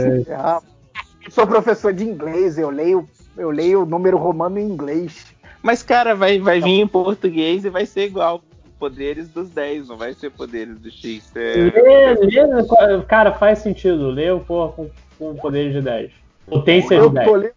Sou 1.30 1.46
professor 1.46 1.92
de 1.92 2.04
inglês, 2.04 2.56
eu 2.56 2.70
leio, 2.70 3.08
eu 3.36 3.50
leio 3.50 3.82
o 3.82 3.86
número 3.86 4.16
romano 4.16 4.58
em 4.58 4.68
inglês. 4.68 5.34
Mas, 5.62 5.82
cara, 5.82 6.14
vai, 6.14 6.38
vai 6.38 6.60
vir 6.60 6.80
em 6.80 6.86
português 6.86 7.64
e 7.64 7.70
vai 7.70 7.84
ser 7.84 8.06
igual. 8.06 8.40
Poderes 8.78 9.28
dos 9.28 9.48
10, 9.48 9.88
não 9.88 9.96
vai 9.96 10.12
ser 10.12 10.30
poderes 10.30 10.78
do 10.78 10.90
X. 10.90 11.34
É... 11.34 11.54
Lê, 11.54 12.14
lê, 12.14 13.02
cara, 13.08 13.32
faz 13.32 13.60
sentido. 13.60 14.10
Lê 14.10 14.30
o 14.30 14.40
porra 14.40 14.72
com, 15.18 15.34
poderes 15.36 15.72
de 15.72 15.80
10. 15.80 16.12
Potência 16.46 16.94
eu 16.94 17.08
de 17.08 17.14
10. 17.14 17.26
Tô 17.26 17.34
lendo, 17.34 17.54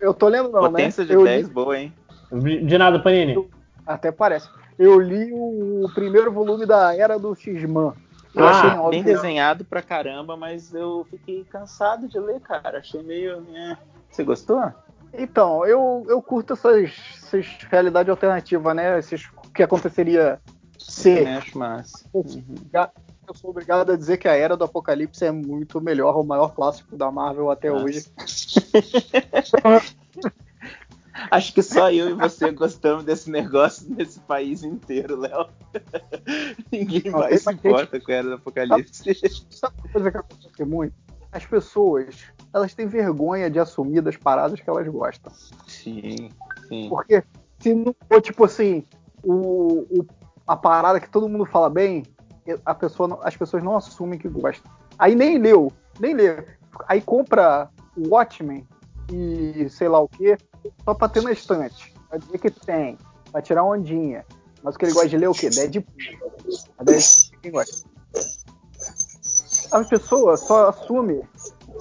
eu 0.00 0.14
tô 0.14 0.28
lendo, 0.28 0.50
não, 0.50 0.60
Potência 0.60 1.02
né? 1.02 1.08
de 1.08 1.14
eu 1.14 1.24
10, 1.24 1.48
li... 1.48 1.52
boa, 1.52 1.78
hein? 1.78 1.92
De 2.32 2.78
nada, 2.78 2.98
Panini. 2.98 3.46
Até 3.86 4.10
parece. 4.10 4.48
Eu 4.78 4.98
li 4.98 5.30
o 5.32 5.88
primeiro 5.94 6.30
volume 6.32 6.64
da 6.64 6.94
Era 6.96 7.18
do 7.18 7.34
X-Man. 7.34 7.94
Eu 8.36 8.46
ah, 8.46 8.50
achei 8.50 8.90
bem 8.90 9.02
desenhado 9.02 9.64
pra 9.64 9.80
caramba, 9.80 10.36
mas 10.36 10.74
eu 10.74 11.06
fiquei 11.10 11.42
cansado 11.44 12.06
de 12.06 12.18
ler, 12.18 12.38
cara. 12.40 12.78
Achei 12.78 13.02
meio. 13.02 13.42
É. 13.54 13.78
Você 14.10 14.22
gostou? 14.22 14.62
Então, 15.14 15.64
eu, 15.64 16.04
eu 16.06 16.20
curto 16.20 16.52
essas, 16.52 16.92
essas 17.16 17.46
realidade 17.70 18.10
alternativa, 18.10 18.74
né? 18.74 18.98
Esses, 18.98 19.26
que 19.54 19.62
aconteceria 19.62 20.38
se. 20.78 21.26
Acho 21.26 21.58
massa. 21.58 22.04
Uhum. 22.12 22.44
Eu 23.26 23.34
sou 23.34 23.50
obrigado 23.50 23.90
a 23.90 23.96
dizer 23.96 24.18
que 24.18 24.28
a 24.28 24.34
Era 24.34 24.54
do 24.54 24.64
Apocalipse 24.64 25.24
é 25.24 25.32
muito 25.32 25.80
melhor, 25.80 26.14
o 26.16 26.22
maior 26.22 26.54
clássico 26.54 26.94
da 26.94 27.10
Marvel 27.10 27.50
até 27.50 27.70
Nossa. 27.70 27.84
hoje. 27.84 28.06
Acho 31.30 31.54
que 31.54 31.62
só 31.62 31.90
eu 31.90 32.10
e 32.10 32.14
você 32.14 32.50
gostamos 32.50 33.04
desse 33.04 33.30
negócio 33.30 33.86
nesse 33.88 34.20
país 34.20 34.62
inteiro, 34.62 35.18
Léo. 35.18 35.48
Ninguém 36.70 37.10
mais 37.10 37.42
se 37.42 37.52
importa 37.52 38.00
com 38.00 38.12
a 38.12 38.14
Era 38.14 38.28
do 38.28 38.34
Apocalipse. 38.34 39.14
Sabe 39.50 39.74
uma 39.82 39.92
coisa 39.92 40.10
que 40.10 40.16
acontece 40.18 40.64
muito? 40.64 40.94
As 41.32 41.44
pessoas, 41.44 42.24
elas 42.54 42.74
têm 42.74 42.86
vergonha 42.86 43.50
de 43.50 43.58
assumir 43.58 44.00
das 44.00 44.16
paradas 44.16 44.60
que 44.60 44.68
elas 44.68 44.86
gostam. 44.88 45.32
Sim, 45.66 46.30
sim. 46.68 46.88
Porque 46.88 47.22
se 47.58 47.74
não 47.74 47.94
for, 48.08 48.20
tipo 48.20 48.44
assim, 48.44 48.84
o, 49.22 49.86
o, 49.90 50.06
a 50.46 50.56
parada 50.56 51.00
que 51.00 51.10
todo 51.10 51.28
mundo 51.28 51.44
fala 51.44 51.68
bem, 51.68 52.04
a 52.64 52.74
pessoa, 52.74 53.18
as 53.22 53.36
pessoas 53.36 53.62
não 53.62 53.76
assumem 53.76 54.18
que 54.18 54.28
gostam. 54.28 54.70
Aí 54.98 55.14
nem 55.14 55.38
leu, 55.38 55.72
nem 55.98 56.14
lê. 56.14 56.44
Aí 56.88 57.00
compra 57.00 57.68
o 57.96 58.08
Watchmen 58.08 58.66
e 59.12 59.68
sei 59.70 59.88
lá 59.88 60.00
o 60.00 60.08
que, 60.08 60.36
só 60.84 60.94
pra 60.94 61.08
ter 61.08 61.22
na 61.22 61.32
estante. 61.32 61.94
Vai 62.10 62.18
dizer 62.18 62.38
que 62.38 62.50
tem, 62.50 62.98
vai 63.32 63.42
tirar 63.42 63.64
ondinha. 63.64 64.24
Mas 64.62 64.74
o 64.74 64.78
que 64.78 64.84
ele 64.84 64.92
gosta 64.92 65.08
de 65.08 65.16
ler 65.16 65.26
é 65.26 65.28
o 65.28 65.34
quê? 65.34 65.48
Deadpool. 65.48 65.84
A 66.78 66.84
Deadpool 66.84 67.38
quem 67.42 67.52
gosta. 67.52 67.88
A 69.70 69.84
pessoa 69.84 70.36
só 70.36 70.68
assume 70.68 71.22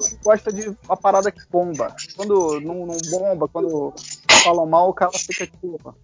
que 0.08 0.16
gosta 0.24 0.52
de 0.52 0.76
uma 0.86 0.98
parada 0.98 1.32
que 1.32 1.42
bomba. 1.50 1.96
Quando 2.16 2.60
não, 2.62 2.86
não 2.86 2.98
bomba, 3.10 3.48
quando 3.48 3.94
falam 4.44 4.66
mal, 4.66 4.90
o 4.90 4.94
cara 4.94 5.12
fica 5.14 5.48
tipo. 5.48 5.96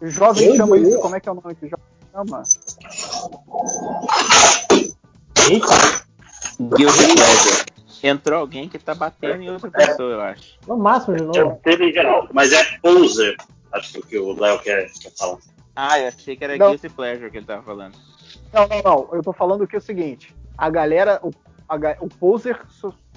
O 0.00 0.06
jovem 0.06 0.56
chama 0.56 0.76
isso, 0.78 0.98
como 0.98 1.16
é 1.16 1.20
que 1.20 1.28
é 1.28 1.32
o 1.32 1.34
nome 1.34 1.54
que 1.54 1.66
o 1.66 1.68
jovem 1.68 1.86
chama? 2.12 2.42
Eita! 5.48 6.04
Guilty 6.58 7.14
Pleasure. 7.14 7.73
Entrou 8.06 8.40
alguém 8.40 8.68
que 8.68 8.78
tá 8.78 8.94
batendo 8.94 9.42
em 9.42 9.50
outra 9.50 9.70
pessoa, 9.70 10.12
eu 10.12 10.20
acho. 10.20 10.58
No 10.68 10.76
máximo 10.76 11.16
de 11.16 11.22
novo. 11.22 11.58
Teve 11.64 11.90
geral, 11.90 12.28
mas 12.34 12.52
é 12.52 12.62
poser. 12.82 13.34
Acho 13.72 14.02
que 14.02 14.18
o 14.18 14.38
Léo 14.38 14.58
quer, 14.58 14.90
quer 15.00 15.10
falar. 15.16 15.38
Ah, 15.74 15.98
eu 15.98 16.08
achei 16.08 16.36
que 16.36 16.44
era 16.44 16.54
não. 16.58 16.68
Guilty 16.68 16.90
Pleasure 16.90 17.30
que 17.30 17.38
ele 17.38 17.46
tava 17.46 17.62
falando. 17.62 17.94
Não, 18.52 18.68
não, 18.68 18.82
não. 18.82 19.08
Eu 19.10 19.22
tô 19.22 19.32
falando 19.32 19.66
que 19.66 19.74
é 19.74 19.78
o 19.78 19.82
seguinte: 19.82 20.36
a 20.58 20.68
galera, 20.68 21.18
o, 21.22 21.30
a, 21.66 21.76
o 21.98 22.08
poser 22.10 22.60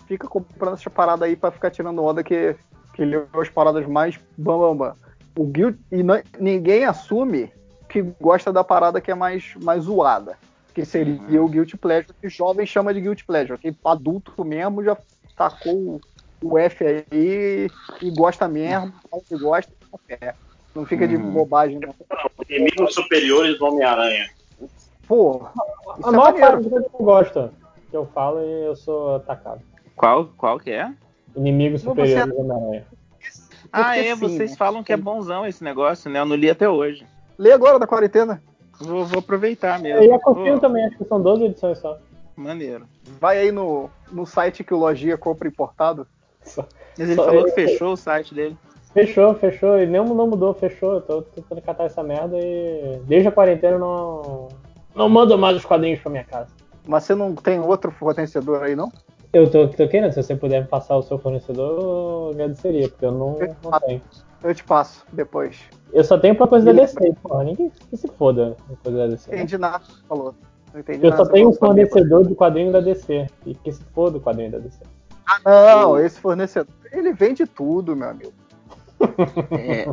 fica 0.08 0.26
comprando 0.26 0.76
essa 0.76 0.90
parada 0.90 1.26
aí 1.26 1.36
pra 1.36 1.52
ficar 1.52 1.70
tirando 1.70 2.02
onda 2.02 2.24
que, 2.24 2.56
que 2.94 3.04
leu 3.04 3.28
as 3.34 3.50
paradas 3.50 3.86
mais 3.86 4.18
bam, 4.38 4.58
bam, 4.58 4.78
bam. 4.78 4.96
O 5.38 5.46
Guild, 5.46 5.78
e 5.92 6.02
não, 6.02 6.24
ninguém 6.40 6.86
assume 6.86 7.52
que 7.90 8.02
gosta 8.22 8.54
da 8.54 8.64
parada 8.64 9.02
que 9.02 9.12
é 9.12 9.16
mais, 9.16 9.54
mais 9.62 9.84
zoada 9.84 10.38
que 10.78 10.86
seria 10.86 11.42
uhum. 11.42 11.46
o 11.46 11.50
Guilty 11.50 11.76
Pleasure, 11.76 12.14
que 12.22 12.30
jovem 12.30 12.64
chama 12.64 12.94
de 12.94 13.02
Guilty 13.02 13.26
Pleasure, 13.26 13.58
que 13.58 13.76
adulto 13.84 14.46
mesmo 14.46 14.84
já 14.84 14.96
tacou 15.36 16.00
o 16.40 16.56
F 16.56 16.86
aí 16.86 17.68
e 18.00 18.12
gosta 18.12 18.48
mesmo, 18.48 18.94
fala 19.10 19.24
que 19.28 19.36
gosta, 19.40 19.74
é. 20.08 20.36
não 20.76 20.86
fica 20.86 21.06
uhum. 21.06 21.10
de 21.10 21.18
bobagem. 21.18 21.80
Não. 21.80 21.96
Inimigos 22.48 22.94
superiores 22.94 23.58
do 23.58 23.66
Homem-Aranha. 23.66 24.30
Pô, 25.08 25.48
a 26.04 26.10
é 26.10 26.12
maior 26.12 26.38
é 26.38 26.40
parte 26.40 26.70
que 26.70 27.04
gosta 27.04 27.52
que 27.90 27.98
eu 27.98 28.06
falo 28.14 28.40
e 28.42 28.66
eu 28.68 28.76
sou 28.76 29.16
atacado. 29.16 29.62
Qual, 29.96 30.28
qual 30.38 30.60
que 30.60 30.70
é? 30.70 30.94
Inimigos 31.36 31.82
superiores 31.82 32.32
do 32.32 32.40
Homem-Aranha. 32.40 32.86
Ah, 33.74 33.98
é, 33.98 34.14
sim, 34.14 34.22
vocês 34.22 34.52
né? 34.52 34.58
falam 34.58 34.84
que 34.84 34.94
é 34.94 34.98
bonzão 34.98 35.44
esse 35.44 35.64
negócio, 35.64 36.08
né? 36.08 36.20
Eu 36.20 36.26
não 36.26 36.36
li 36.36 36.52
até 36.52 36.70
hoje. 36.70 37.04
Lê 37.36 37.52
agora 37.52 37.80
da 37.80 37.88
quarentena. 37.88 38.44
Vou, 38.80 39.06
vou 39.06 39.20
aproveitar 39.20 39.80
mesmo. 39.80 40.04
E 40.04 40.12
a 40.12 40.20
Copinho 40.20 40.60
também, 40.60 40.86
acho 40.86 40.98
que 40.98 41.06
são 41.06 41.22
12 41.22 41.46
edições 41.46 41.78
só. 41.80 41.98
Maneiro. 42.36 42.86
Vai 43.20 43.40
aí 43.40 43.52
no, 43.52 43.90
no 44.12 44.26
site 44.26 44.64
que 44.64 44.74
o 44.74 44.78
Logia 44.78 45.18
compra 45.18 45.48
importado. 45.48 46.08
Mas 46.56 47.10
ele 47.10 47.16
só 47.16 47.26
falou 47.26 47.46
que 47.46 47.52
fechou 47.52 47.94
o 47.94 47.98
site 47.98 48.34
dele. 48.34 48.58
Fechou, 48.94 49.34
fechou. 49.34 49.80
E 49.80 49.86
nem 49.86 50.04
não 50.04 50.28
mudou, 50.28 50.54
fechou. 50.54 50.94
Eu 50.94 51.02
tô 51.02 51.22
tentando 51.22 51.62
catar 51.62 51.86
essa 51.86 52.04
merda 52.04 52.38
e 52.40 53.00
desde 53.06 53.28
a 53.28 53.32
quarentena 53.32 53.78
não. 53.78 54.50
Não 54.96 55.10
mando 55.10 55.38
mais 55.38 55.58
os 55.58 55.66
quadrinhos 55.66 56.00
pra 56.00 56.12
minha 56.12 56.24
casa. 56.24 56.50
Mas 56.88 57.04
você 57.04 57.14
não 57.14 57.36
tem 57.36 57.60
outro 57.60 57.92
fornecedor 57.92 58.64
aí, 58.64 58.76
não? 58.76 58.92
Eu 59.34 59.50
tô, 59.50 59.68
tô 59.68 59.88
querendo, 59.88 60.12
se 60.14 60.24
você 60.24 60.36
puder 60.36 60.62
me 60.62 60.68
passar 60.68 60.96
o 60.96 61.04
seu 61.04 61.20
fornecedor, 61.20 61.80
eu 61.80 62.30
agradeceria, 62.32 62.88
porque 62.88 63.06
eu 63.06 63.12
não, 63.12 63.38
eu 63.40 63.56
não 63.64 63.80
tenho. 63.82 64.02
Eu 64.44 64.54
te 64.54 64.64
passo 64.64 65.06
depois. 65.12 65.58
Eu 65.92 66.04
só 66.04 66.18
tenho 66.18 66.36
pra 66.36 66.48
coisa 66.48 66.66
da 66.66 66.82
DC, 66.82 67.14
porra. 67.22 67.44
Ninguém 67.44 67.72
que 67.90 67.98
se 67.98 68.08
foda 68.08 68.56
coisa 68.84 68.98
da 68.98 69.08
DC. 69.08 69.30
Né? 69.30 69.38
Entendi 69.38 69.58
nada, 69.58 69.84
falou. 70.08 70.36
Não 70.74 70.80
entendi 70.80 71.06
eu 71.06 71.12
nada, 71.12 71.26
só 71.26 71.32
tenho 71.32 71.50
um 71.50 71.54
fornecedor 71.54 72.28
de 72.28 72.36
quadrinho 72.36 72.72
da 72.72 72.80
DC. 72.80 73.28
E 73.46 73.56
que 73.56 73.72
se 73.72 73.84
foda 73.94 74.18
o 74.18 74.22
quadrinho 74.22 74.52
da 74.52 74.60
DC. 74.60 74.80
Ah, 75.26 75.40
não, 75.44 76.00
esse 76.00 76.20
fornecedor, 76.20 76.74
ele 76.92 77.12
vende 77.14 77.46
tudo, 77.46 77.96
meu 77.96 78.10
amigo. 78.10 78.34
É. 79.52 79.86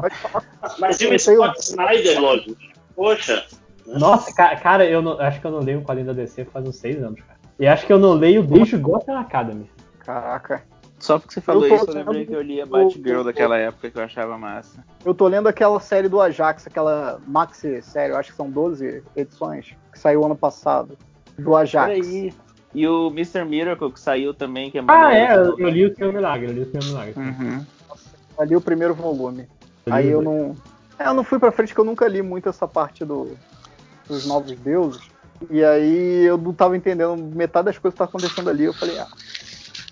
Mas 0.78 0.98
e 1.00 1.06
o 1.06 1.18
Scott 1.18 1.60
Snyder, 1.60 2.20
lógico? 2.20 2.56
Poxa. 2.96 3.44
Nossa, 3.86 4.32
cara, 4.34 4.86
eu 4.86 5.02
não, 5.02 5.20
acho 5.20 5.40
que 5.40 5.46
eu 5.46 5.50
não 5.50 5.58
leio 5.58 5.80
um 5.80 5.84
quadrinho 5.84 6.06
da 6.06 6.12
DC 6.14 6.46
faz 6.46 6.66
uns 6.66 6.76
seis 6.76 7.02
anos, 7.02 7.20
cara. 7.20 7.38
E 7.58 7.66
acho 7.66 7.86
que 7.86 7.92
eu 7.92 7.98
não 7.98 8.14
leio 8.14 8.42
desde 8.42 8.76
o 8.76 8.80
Gotham 8.80 9.18
Academy. 9.18 9.70
Caraca. 9.98 10.62
Só 11.04 11.18
porque 11.18 11.34
você 11.34 11.40
falou 11.42 11.66
eu 11.66 11.76
isso, 11.76 11.84
eu 11.86 11.94
lembrei 11.94 12.24
que 12.24 12.32
eu 12.32 12.40
lia 12.40 12.64
Batgirl 12.64 13.22
daquela 13.22 13.58
época 13.58 13.90
que 13.90 13.98
eu 13.98 14.02
achava 14.02 14.38
massa. 14.38 14.82
Eu 15.04 15.12
tô 15.12 15.28
lendo 15.28 15.46
aquela 15.46 15.78
série 15.78 16.08
do 16.08 16.18
Ajax, 16.18 16.66
aquela 16.66 17.20
maxi 17.26 17.82
série, 17.82 18.14
eu 18.14 18.16
acho 18.16 18.30
que 18.30 18.36
são 18.38 18.48
12 18.48 19.02
edições, 19.14 19.76
que 19.92 19.98
saiu 19.98 20.24
ano 20.24 20.34
passado, 20.34 20.96
do 21.38 21.54
Ajax. 21.54 21.94
Peraí. 21.94 22.32
E 22.74 22.88
o 22.88 23.08
Mr. 23.08 23.44
Miracle 23.44 23.92
que 23.92 24.00
saiu 24.00 24.32
também, 24.32 24.70
que 24.70 24.78
é 24.78 24.84
Ah, 24.88 25.14
é, 25.14 25.36
eu, 25.36 25.58
eu 25.58 25.68
li 25.68 25.84
o 25.84 25.94
Senhor 25.94 26.10
Milagre, 26.10 26.46
eu 26.46 26.54
li 26.54 26.60
o 26.60 26.70
Senhor 26.70 26.84
Milagre. 26.86 27.14
Uhum. 27.18 27.66
Eu 28.38 28.44
li 28.46 28.56
o 28.56 28.60
primeiro 28.62 28.94
volume. 28.94 29.46
Eu 29.84 29.92
Aí 29.92 30.08
eu 30.08 30.22
não. 30.22 30.56
É, 30.98 31.06
eu 31.06 31.12
não 31.12 31.22
fui 31.22 31.38
pra 31.38 31.52
frente 31.52 31.68
porque 31.68 31.82
eu 31.82 31.84
nunca 31.84 32.08
li 32.08 32.22
muito 32.22 32.48
essa 32.48 32.66
parte 32.66 33.04
do, 33.04 33.36
dos 34.08 34.26
novos 34.26 34.58
deuses. 34.58 35.02
E 35.50 35.62
aí 35.62 36.24
eu 36.24 36.38
não 36.38 36.54
tava 36.54 36.78
entendendo 36.78 37.14
metade 37.14 37.66
das 37.66 37.76
coisas 37.76 37.94
que 37.94 37.98
tá 37.98 38.04
acontecendo 38.04 38.48
ali. 38.48 38.64
Eu 38.64 38.72
falei, 38.72 38.98
ah, 38.98 39.06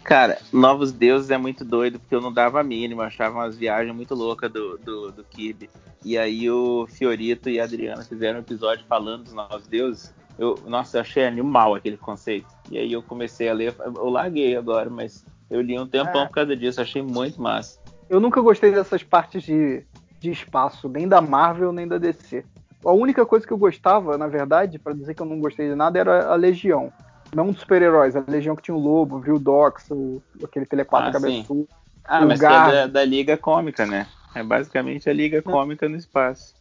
Cara, 0.04 0.38
Novos 0.52 0.90
Deuses 0.90 1.30
é 1.30 1.38
muito 1.38 1.64
doido, 1.64 1.98
porque 2.00 2.14
eu 2.14 2.20
não 2.20 2.32
dava 2.32 2.60
a 2.60 2.64
mínima, 2.64 3.04
achava 3.04 3.38
umas 3.38 3.56
viagens 3.56 3.94
muito 3.94 4.14
loucas 4.14 4.50
do, 4.50 4.76
do, 4.78 5.12
do 5.12 5.24
Kirby. 5.24 5.70
E 6.04 6.18
aí 6.18 6.50
o 6.50 6.86
Fiorito 6.88 7.48
e 7.48 7.60
a 7.60 7.64
Adriana 7.64 8.02
fizeram 8.02 8.38
um 8.38 8.42
episódio 8.42 8.84
falando 8.88 9.24
dos 9.24 9.32
Novos 9.32 9.66
Deuses. 9.66 10.12
Eu, 10.38 10.58
nossa, 10.66 10.96
eu 10.96 11.02
achei 11.02 11.24
animal 11.24 11.74
aquele 11.74 11.96
conceito. 11.96 12.48
E 12.70 12.78
aí 12.78 12.92
eu 12.92 13.02
comecei 13.02 13.48
a 13.48 13.52
ler, 13.52 13.74
eu 13.78 14.08
larguei 14.08 14.56
agora, 14.56 14.90
mas 14.90 15.24
eu 15.48 15.60
li 15.60 15.78
um 15.78 15.86
tempão 15.86 16.22
é. 16.22 16.26
por 16.26 16.32
causa 16.32 16.56
disso, 16.56 16.80
achei 16.80 17.02
muito 17.02 17.40
massa. 17.40 17.78
Eu 18.10 18.18
nunca 18.18 18.40
gostei 18.40 18.72
dessas 18.72 19.04
partes 19.04 19.44
de, 19.44 19.84
de 20.18 20.30
espaço, 20.30 20.88
nem 20.88 21.06
da 21.06 21.20
Marvel, 21.20 21.72
nem 21.72 21.86
da 21.86 21.98
DC. 21.98 22.44
A 22.84 22.92
única 22.92 23.24
coisa 23.24 23.46
que 23.46 23.52
eu 23.52 23.58
gostava, 23.58 24.18
na 24.18 24.26
verdade, 24.26 24.80
para 24.80 24.94
dizer 24.94 25.14
que 25.14 25.22
eu 25.22 25.26
não 25.26 25.38
gostei 25.38 25.68
de 25.68 25.76
nada, 25.76 25.96
era 25.98 26.26
a 26.26 26.34
Legião 26.34 26.92
não 27.34 27.50
dos 27.50 27.60
super-heróis, 27.60 28.14
a 28.14 28.22
Legião 28.26 28.54
que 28.54 28.62
tinha 28.62 28.74
o 28.74 28.80
Lobo, 28.80 29.18
viu 29.18 29.36
o 29.36 29.38
Dox, 29.38 29.90
o, 29.90 30.22
aquele 30.44 30.66
telepata 30.66 31.08
ah, 31.08 31.12
cabeçudo. 31.12 31.68
Ah, 32.04 32.24
mas 32.24 32.40
Gar... 32.40 32.68
é 32.68 32.72
da, 32.72 32.86
da, 32.86 33.04
Liga 33.04 33.36
Cômica, 33.36 33.86
né? 33.86 34.06
É 34.34 34.42
basicamente 34.42 35.08
a 35.08 35.12
Liga 35.12 35.42
não. 35.44 35.52
Cômica 35.52 35.88
no 35.88 35.96
espaço. 35.96 36.54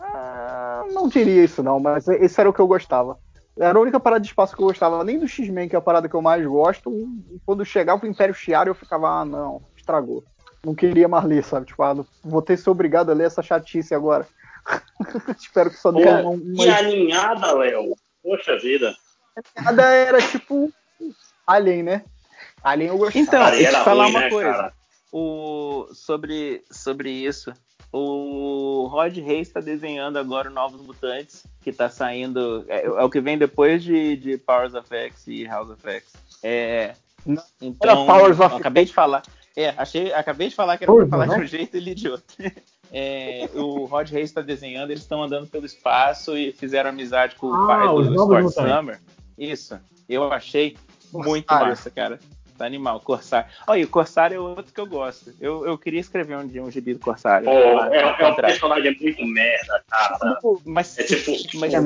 Ah, 0.00 0.84
não 0.92 1.08
diria 1.08 1.44
isso 1.44 1.62
não, 1.62 1.78
mas 1.78 2.08
esse 2.08 2.40
era 2.40 2.50
o 2.50 2.52
que 2.52 2.60
eu 2.60 2.66
gostava. 2.66 3.18
Era 3.58 3.78
a 3.78 3.82
única 3.82 4.00
parada 4.00 4.22
de 4.22 4.28
espaço 4.28 4.56
que 4.56 4.62
eu 4.62 4.66
gostava, 4.66 5.04
nem 5.04 5.18
do 5.18 5.28
X-Men, 5.28 5.68
que 5.68 5.76
é 5.76 5.78
a 5.78 5.82
parada 5.82 6.08
que 6.08 6.14
eu 6.14 6.22
mais 6.22 6.44
gosto. 6.44 6.90
Quando 7.44 7.64
chegava 7.64 8.04
o 8.04 8.08
Império 8.08 8.34
Shi'ar, 8.34 8.66
eu 8.66 8.74
ficava, 8.74 9.20
ah, 9.20 9.24
não, 9.24 9.60
estragou. 9.76 10.24
Não 10.64 10.74
queria 10.74 11.08
mais 11.08 11.24
ler, 11.24 11.44
sabe? 11.44 11.66
Tipo, 11.66 11.82
ah, 11.82 11.94
vou 12.24 12.42
ter 12.42 12.56
que 12.56 12.62
ser 12.62 12.70
obrigado 12.70 13.10
a 13.10 13.14
ler 13.14 13.26
essa 13.26 13.42
chatice 13.42 13.94
agora. 13.94 14.26
Espero 15.38 15.70
que 15.70 15.76
só 15.76 15.92
dê 15.92 16.04
uma, 16.04 16.30
uma... 16.30 16.54
Que 16.54 16.68
aninhada, 16.68 17.52
Léo. 17.54 17.94
Poxa 18.22 18.58
vida. 18.58 18.94
Nada 19.62 19.82
era 19.82 20.20
tipo 20.20 20.72
Alien, 21.46 21.82
né? 21.82 22.04
Alien 22.62 22.90
eu 22.90 22.98
gostava. 22.98 23.20
Então, 23.20 23.50
deixa 23.50 23.78
eu 23.78 23.84
falar 23.84 24.04
ruim, 24.04 24.12
uma 24.12 24.20
né, 24.20 24.30
coisa. 24.30 24.50
Cara? 24.50 24.72
O, 25.12 25.88
sobre, 25.92 26.62
sobre 26.70 27.10
isso. 27.10 27.52
O 27.92 28.86
Rod 28.86 29.16
Reis 29.16 29.48
está 29.48 29.58
desenhando 29.58 30.16
agora 30.16 30.48
o 30.48 30.52
Novos 30.52 30.80
Mutantes, 30.80 31.44
que 31.60 31.70
está 31.70 31.90
saindo. 31.90 32.64
É, 32.68 32.86
é, 32.86 32.90
o 32.90 33.10
que 33.10 33.20
vem 33.20 33.36
depois 33.36 33.82
de, 33.82 34.16
de 34.16 34.38
Powers 34.38 34.74
of 34.74 34.94
X 34.94 35.26
e 35.26 35.44
House 35.44 35.70
of 35.70 35.88
X. 35.88 36.04
É, 36.42 36.94
então, 37.60 38.06
Powers 38.06 38.38
of 38.38 38.54
acabei 38.54 38.84
de 38.84 38.92
falar. 38.92 39.22
É, 39.56 39.74
achei, 39.76 40.12
acabei 40.12 40.48
de 40.48 40.54
falar 40.54 40.78
que 40.78 40.84
era 40.84 40.92
para 40.92 41.08
falar 41.08 41.26
de 41.26 41.40
um 41.40 41.46
jeito 41.46 41.76
e 41.76 41.80
li 41.80 41.94
de 41.94 42.08
outro. 42.08 42.36
É, 42.92 43.48
o 43.54 43.84
Rod 43.84 44.10
Reis 44.10 44.30
está 44.30 44.40
desenhando, 44.40 44.90
eles 44.90 45.04
estão 45.04 45.22
andando 45.22 45.46
pelo 45.46 45.64
espaço 45.64 46.36
e 46.36 46.50
fizeram 46.50 46.90
amizade 46.90 47.36
com 47.36 47.46
o 47.46 47.54
ah, 47.54 47.66
pai 47.68 47.86
do 47.86 48.14
Scott 48.14 48.52
Summer. 48.52 49.00
Isso. 49.40 49.80
Eu 50.06 50.30
achei 50.30 50.76
Corsário. 51.10 51.30
muito 51.30 51.54
massa, 51.54 51.90
cara. 51.90 52.20
Tá 52.58 52.66
animal, 52.66 53.00
Corsário. 53.00 53.50
Olha, 53.66 53.82
o 53.82 53.88
Corsário 53.88 54.36
é 54.36 54.38
outro 54.38 54.70
que 54.70 54.78
eu 54.78 54.86
gosto. 54.86 55.32
Eu, 55.40 55.64
eu 55.64 55.78
queria 55.78 55.98
escrever 55.98 56.36
um 56.36 56.46
dia 56.46 56.62
um 56.62 56.70
gibi 56.70 56.92
do 56.92 57.00
Corsário. 57.00 57.46
Pô, 57.46 57.52
é, 57.52 58.02
é 58.02 58.26
um 58.28 58.36
personagem 58.36 58.94
muito 59.00 59.24
merda, 59.24 59.82
cara. 59.88 60.38
Mas, 60.66 60.98
é 60.98 61.04
tipo. 61.04 61.32
Mas, 61.58 61.72
é, 61.72 61.80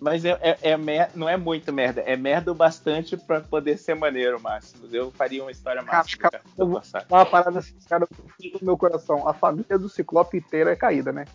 mas 0.00 0.24
é, 0.24 0.38
é, 0.40 0.70
é 0.70 0.76
mer... 0.78 1.10
não 1.14 1.28
é 1.28 1.36
muito 1.36 1.70
merda, 1.70 2.00
é 2.00 2.16
merda 2.16 2.50
o 2.50 2.54
bastante 2.54 3.14
pra 3.14 3.42
poder 3.42 3.76
ser 3.76 3.94
maneiro, 3.94 4.40
Márcio. 4.40 4.78
Eu 4.90 5.10
faria 5.10 5.42
uma 5.42 5.50
história 5.50 5.82
massa. 5.82 6.16
Cara, 6.16 6.40
eu 6.56 6.66
vou 6.66 6.82
uma 7.10 7.26
parada 7.26 7.58
assim, 7.58 7.74
cara, 7.86 8.06
do 8.08 8.64
meu 8.64 8.78
coração. 8.78 9.28
A 9.28 9.34
família 9.34 9.78
do 9.78 9.88
Ciclope 9.88 10.38
inteira 10.38 10.72
é 10.72 10.76
caída, 10.76 11.12
né? 11.12 11.26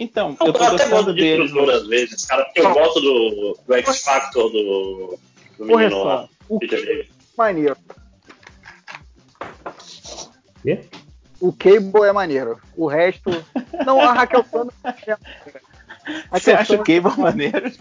Então, 0.00 0.34
eu, 0.40 0.46
eu 0.46 0.52
tô 0.54 0.62
até 0.64 0.88
gosto 0.88 1.12
de 1.12 1.22
estrutura 1.22 1.76
às 1.76 1.86
vezes, 1.86 2.24
cara, 2.24 2.42
porque 2.46 2.60
eu 2.60 2.72
gosto 2.72 3.00
do, 3.02 3.58
do 3.66 3.74
X 3.74 4.00
Factor 4.02 4.50
do, 4.50 5.18
do 5.58 5.66
menino 5.66 6.04
lá. 6.04 6.26
O 6.48 6.58
maneiro. 7.36 7.76
Quê? 10.62 10.80
O 11.38 11.52
Cable 11.52 12.04
é 12.08 12.12
maneiro. 12.12 12.58
O 12.74 12.86
resto. 12.86 13.30
Não, 13.84 14.00
a 14.00 14.14
Raquel 14.14 14.42
Plano. 14.42 14.72
Você 16.32 16.52
acha 16.52 16.76
o 16.76 16.78
Cable 16.78 17.20
maneiro? 17.20 17.70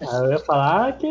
Ah, 0.00 0.18
eu 0.24 0.32
ia 0.32 0.38
falar 0.40 0.98
que. 0.98 1.06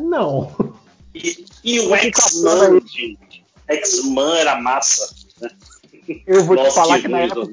Não. 0.00 0.74
E, 1.14 1.44
e 1.62 1.80
o 1.80 1.94
X-Man, 1.94 2.80
gente. 2.80 3.44
X-Man 3.68 4.36
era 4.36 4.60
massa. 4.60 5.14
Né? 5.40 5.50
Eu 6.26 6.42
vou 6.42 6.56
Nossa, 6.56 6.70
te 6.70 6.74
falar 6.74 6.96
que, 6.96 7.02
que 7.02 7.08
na 7.08 7.18
época 7.20 7.52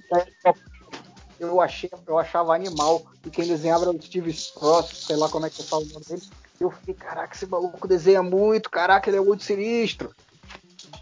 eu, 1.39 1.61
achei, 1.61 1.89
eu 2.07 2.17
achava 2.17 2.55
animal. 2.55 3.03
E 3.25 3.29
quem 3.29 3.47
desenhava 3.47 3.85
era 3.85 3.91
o 3.91 4.01
Steve 4.01 4.33
Frost, 4.33 4.95
sei 4.95 5.15
lá 5.15 5.29
como 5.29 5.45
é 5.45 5.49
que 5.49 5.61
eu 5.61 5.65
falo 5.65 5.83
o 5.83 5.93
nome 5.93 6.05
dele. 6.05 6.21
Eu 6.59 6.71
fiquei, 6.71 6.93
caraca, 6.93 7.35
esse 7.35 7.45
maluco 7.45 7.87
desenha 7.87 8.23
muito, 8.23 8.69
caraca, 8.69 9.09
ele 9.09 9.17
é 9.17 9.21
muito 9.21 9.43
sinistro. 9.43 10.11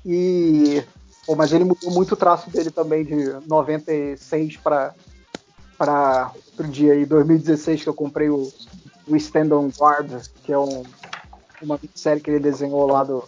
E. 0.06 0.84
Pô, 1.26 1.36
mas 1.36 1.54
ele 1.54 1.64
mudou 1.64 1.92
muito 1.92 2.14
o 2.14 2.18
traço 2.18 2.50
dele 2.50 2.70
também 2.70 3.06
de 3.06 3.48
96 3.48 4.58
para 4.58 4.94
para 5.78 6.32
outro 6.36 6.68
dia 6.68 6.94
aí, 6.94 7.06
2016, 7.06 7.84
que 7.84 7.90
eu 7.90 7.94
comprei 7.94 8.30
o, 8.30 8.52
o 9.08 9.16
Stand 9.16 9.54
on 9.54 9.70
Guard, 9.70 10.28
que 10.44 10.54
é 10.54 10.58
um, 10.58 10.84
uma 11.62 11.80
série 11.96 12.22
que 12.22 12.30
ele 12.30 12.40
desenhou 12.40 12.86
lá 12.88 13.04
do, 13.04 13.24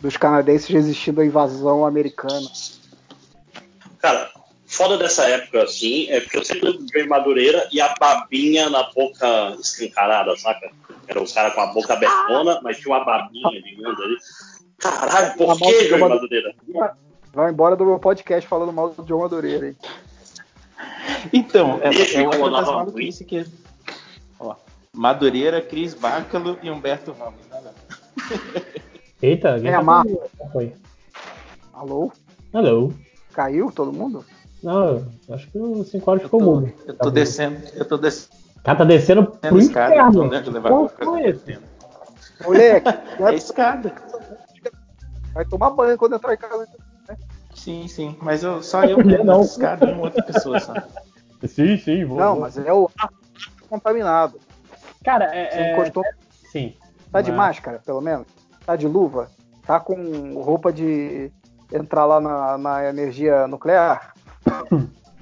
dos 0.00 0.16
canadenses 0.16 0.68
resistindo 0.68 1.20
à 1.20 1.26
invasão 1.26 1.86
americana. 1.86 2.48
Cara, 3.98 4.30
foda 4.72 4.96
dessa 4.96 5.28
época, 5.28 5.64
assim, 5.64 6.08
é 6.08 6.20
porque 6.20 6.38
eu 6.38 6.44
sempre 6.44 6.70
lembro 6.70 6.86
de 6.86 7.04
Madureira 7.04 7.68
e 7.70 7.80
a 7.80 7.94
babinha 8.00 8.70
na 8.70 8.84
boca 8.84 9.54
escancarada, 9.60 10.34
saca? 10.36 10.70
Era 11.06 11.22
os 11.22 11.32
caras 11.32 11.54
com 11.54 11.60
a 11.60 11.66
boca 11.66 11.92
abertona, 11.92 12.58
mas 12.62 12.78
tinha 12.78 12.94
uma 12.94 13.04
babinha 13.04 13.50
ligando 13.50 14.02
ali. 14.02 14.16
Caralho, 14.78 15.36
por 15.36 15.58
que, 15.58 15.88
João 15.88 16.08
Madureira? 16.08 16.54
Vai 17.34 17.50
embora 17.50 17.76
do 17.76 17.84
meu 17.84 17.98
podcast 17.98 18.48
falando 18.48 18.72
mal 18.72 18.88
do 18.88 19.06
João 19.06 19.20
Madureira, 19.20 19.68
hein? 19.68 19.76
Então, 21.32 21.78
é, 21.82 22.20
é 22.20 22.26
outra 22.26 22.50
das 22.50 22.66
maluquices 22.66 23.26
que... 23.26 23.46
Ó, 24.40 24.54
Madureira, 24.92 25.60
Cris 25.60 25.92
Bácalo 25.92 26.58
e 26.62 26.70
Humberto 26.70 27.12
Ramos. 27.12 27.40
Eita, 29.20 29.60
é 29.62 29.74
a 29.74 29.82
Marvel. 29.82 30.30
Alô? 31.74 32.10
Alô? 32.52 32.92
Caiu 33.32 33.70
todo 33.70 33.92
mundo? 33.92 34.24
Não, 34.62 35.04
acho 35.30 35.50
que 35.50 35.58
o 35.58 35.84
5 35.84 36.10
horas 36.10 36.22
ficou 36.22 36.40
mudo. 36.40 36.72
Eu 36.86 36.94
tô 36.94 37.10
descendo, 37.10 37.60
eu 37.74 37.84
tô 37.84 37.96
descendo. 37.96 38.42
O 38.56 38.62
cara 38.62 38.78
tá 38.78 38.84
descendo 38.84 39.26
pro 39.26 39.60
inferno. 39.60 40.62
Qual 40.62 40.88
foi 40.88 41.30
esse? 41.30 41.58
Moleque, 42.44 42.88
é 43.20 43.34
escada. 43.34 43.92
Vai 45.34 45.44
tomar 45.44 45.70
banho 45.70 45.98
quando 45.98 46.14
entrar 46.14 46.34
em 46.34 46.36
casa. 46.36 46.68
Né? 47.08 47.16
Sim, 47.54 47.88
sim. 47.88 48.16
Mas 48.22 48.44
eu, 48.44 48.62
só 48.62 48.84
eu 48.84 49.04
mesmo 49.04 49.24
não. 49.26 49.42
escada 49.42 49.90
e 49.90 49.92
uma 49.92 50.02
outra 50.04 50.22
pessoa 50.22 50.60
só. 50.60 50.74
Sim, 51.46 51.76
sim, 51.76 52.04
vou. 52.04 52.18
Não, 52.18 52.38
mas 52.38 52.56
é 52.56 52.72
o 52.72 52.88
ar 52.98 53.10
contaminado. 53.68 54.38
Cara, 55.04 55.24
é. 55.24 55.50
Você 55.50 55.58
é... 55.58 55.72
encostou. 55.72 56.04
Sim. 56.52 56.74
Tá 56.78 57.08
mas... 57.14 57.24
de 57.24 57.32
máscara, 57.32 57.80
pelo 57.84 58.00
menos? 58.00 58.26
Tá 58.64 58.76
de 58.76 58.86
luva? 58.86 59.30
Tá 59.66 59.80
com 59.80 60.40
roupa 60.40 60.72
de 60.72 61.32
entrar 61.72 62.04
lá 62.04 62.20
na, 62.20 62.58
na 62.58 62.88
energia 62.88 63.48
nuclear? 63.48 64.14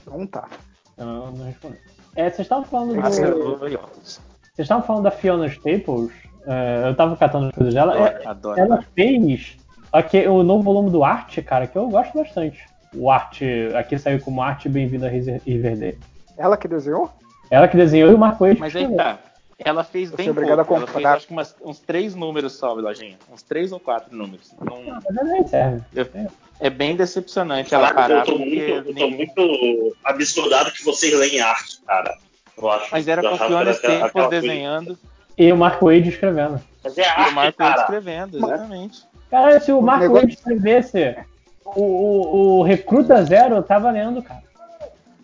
Não 0.06 0.26
tá. 0.26 0.48
Não, 0.96 1.32
não 1.32 1.46
respondi. 1.46 1.78
É, 2.16 2.24
vocês 2.24 2.40
estavam 2.40 2.64
falando 2.64 2.94
do. 2.94 3.00
Vocês 3.00 4.20
estavam 4.58 4.84
falando 4.84 5.04
da 5.04 5.10
Fiona 5.10 5.46
Staples. 5.46 6.12
É, 6.46 6.88
eu 6.88 6.96
tava 6.96 7.16
catando 7.16 7.46
as 7.46 7.54
coisas 7.54 7.74
dela. 7.74 7.92
Adoro, 7.92 8.22
é, 8.22 8.26
adoro, 8.26 8.60
ela 8.60 8.74
adoro. 8.74 8.88
fez 8.94 9.56
aqui, 9.92 10.26
o 10.26 10.42
novo 10.42 10.62
volume 10.62 10.90
do 10.90 11.04
Arte, 11.04 11.42
cara, 11.42 11.66
que 11.66 11.76
eu 11.76 11.88
gosto 11.88 12.16
bastante. 12.18 12.64
O 12.94 13.10
Arte. 13.10 13.44
Aqui 13.76 13.98
saiu 13.98 14.20
como 14.20 14.42
Arte 14.42 14.68
Bem-vindo 14.68 15.06
a 15.06 15.08
Riverdale. 15.08 15.98
Ela 16.36 16.56
que 16.56 16.66
desenhou? 16.66 17.10
Ela 17.50 17.68
que 17.68 17.76
desenhou 17.76 18.10
e 18.10 18.14
o 18.14 18.18
Marco 18.18 18.44
Mas 18.58 18.74
aí 18.74 18.94
tá. 18.94 19.18
Ela 19.58 19.84
fez 19.84 20.10
bem 20.10 20.32
pouco. 20.32 20.48
A 20.48 20.52
ela 20.52 20.86
fez 20.86 21.04
acho 21.04 21.26
que 21.26 21.32
umas, 21.32 21.54
uns 21.62 21.78
três 21.80 22.14
números 22.14 22.54
só, 22.54 22.72
Lojinha. 22.72 23.18
Uns 23.30 23.42
três 23.42 23.72
ou 23.72 23.78
quatro 23.78 24.16
números. 24.16 24.54
Não, 24.58 24.82
não 24.82 25.00
mas 25.12 25.28
nem 25.28 25.46
serve. 25.46 25.82
é 25.94 26.28
bem 26.68 26.94
decepcionante 26.94 27.74
ela 27.74 27.94
parar. 27.94 28.18
Eu 28.18 28.24
tô, 28.24 28.38
muito, 28.38 28.54
eu 28.54 28.94
tô 28.94 29.10
muito 29.10 29.96
absurdado 30.04 30.70
que 30.72 30.84
vocês 30.84 31.12
leem 31.14 31.40
arte, 31.40 31.80
cara. 31.86 32.18
Eu 32.58 32.70
acho, 32.70 32.88
mas 32.92 33.08
era 33.08 33.36
Fiona 33.38 33.70
Staples 33.70 34.28
desenhando. 34.28 34.98
E 35.38 35.50
o 35.50 35.56
Marco 35.56 35.86
Wade 35.86 36.10
escrevendo. 36.10 36.60
Mas 36.84 36.98
é 36.98 37.08
arte, 37.08 37.28
e 37.28 37.32
o 37.32 37.34
Marco 37.34 37.62
Wade 37.62 37.80
escrevendo, 37.80 38.36
exatamente. 38.36 39.02
Cara, 39.30 39.60
se 39.60 39.72
o 39.72 39.80
Marco 39.80 40.02
negócio... 40.02 40.22
Wade 40.22 40.34
escrevesse 40.34 41.16
o, 41.64 41.80
o, 41.80 42.58
o 42.58 42.62
Recruta 42.62 43.24
Zero, 43.24 43.62
tava 43.62 43.90
lendo, 43.90 44.22
cara. 44.22 44.42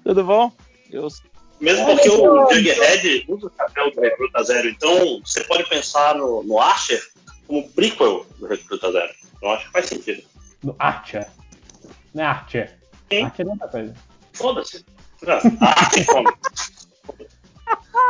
Tudo 0.02 0.24
bom? 0.24 0.50
Eu 0.90 1.08
mesmo 1.60 1.86
porque 1.86 2.08
o 2.10 2.50
Jughead 2.52 3.24
usa 3.28 3.46
o 3.46 3.52
chapéu 3.56 3.90
do 3.90 4.00
Recruta 4.00 4.42
Zero, 4.42 4.68
então 4.68 5.20
você 5.24 5.42
pode 5.44 5.64
pensar 5.68 6.14
no, 6.14 6.42
no 6.42 6.60
Archer 6.60 7.02
como 7.46 7.68
prequel 7.70 8.26
do 8.38 8.46
Recruta 8.46 8.92
Zero. 8.92 9.12
Eu 9.42 9.50
acho 9.50 9.66
que 9.66 9.72
faz 9.72 9.86
sentido. 9.86 10.22
No 10.66 10.74
Archer? 10.80 11.28
Não 12.12 12.24
é 12.24 12.26
Archer. 12.26 12.76
Sim. 13.08 13.22
Archer 13.22 13.46
é 13.46 13.50
outra 13.50 13.68
coisa. 13.68 13.94
Foda-se. 14.32 14.84
Archer 15.60 16.06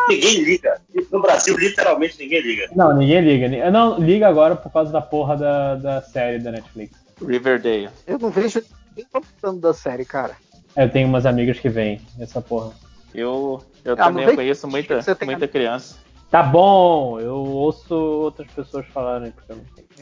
ninguém 0.09 0.43
liga. 0.43 0.81
No 1.13 1.21
Brasil, 1.21 1.55
literalmente, 1.59 2.19
ninguém 2.19 2.41
liga. 2.41 2.71
Não, 2.75 2.97
ninguém 2.97 3.21
liga. 3.21 3.71
Não, 3.71 3.99
liga 3.99 4.27
agora 4.27 4.57
por 4.57 4.73
causa 4.73 4.91
da 4.91 5.03
porra 5.03 5.37
da, 5.37 5.75
da 5.75 6.01
série 6.01 6.39
da 6.39 6.51
Netflix. 6.51 6.97
Riverdale. 7.21 7.91
Eu 8.07 8.19
não 8.19 8.31
vejo 8.31 8.63
ninguém 8.97 9.07
falando 9.39 9.61
da 9.61 9.75
série, 9.75 10.07
cara. 10.07 10.35
É, 10.75 10.85
eu 10.85 10.91
tenho 10.91 11.07
umas 11.09 11.27
amigas 11.27 11.59
que 11.59 11.69
vêm 11.69 12.01
essa 12.19 12.41
porra. 12.41 12.73
Eu, 13.15 13.63
eu 13.85 13.93
ah, 13.95 13.97
também 13.97 14.35
conheço 14.35 14.67
muita, 14.67 14.99
muita 15.27 15.47
criança. 15.47 15.97
Tá 16.31 16.43
bom, 16.43 17.21
eu 17.21 17.37
ouço 17.37 17.95
outras 17.95 18.51
pessoas 18.51 18.87
falarem. 18.87 19.31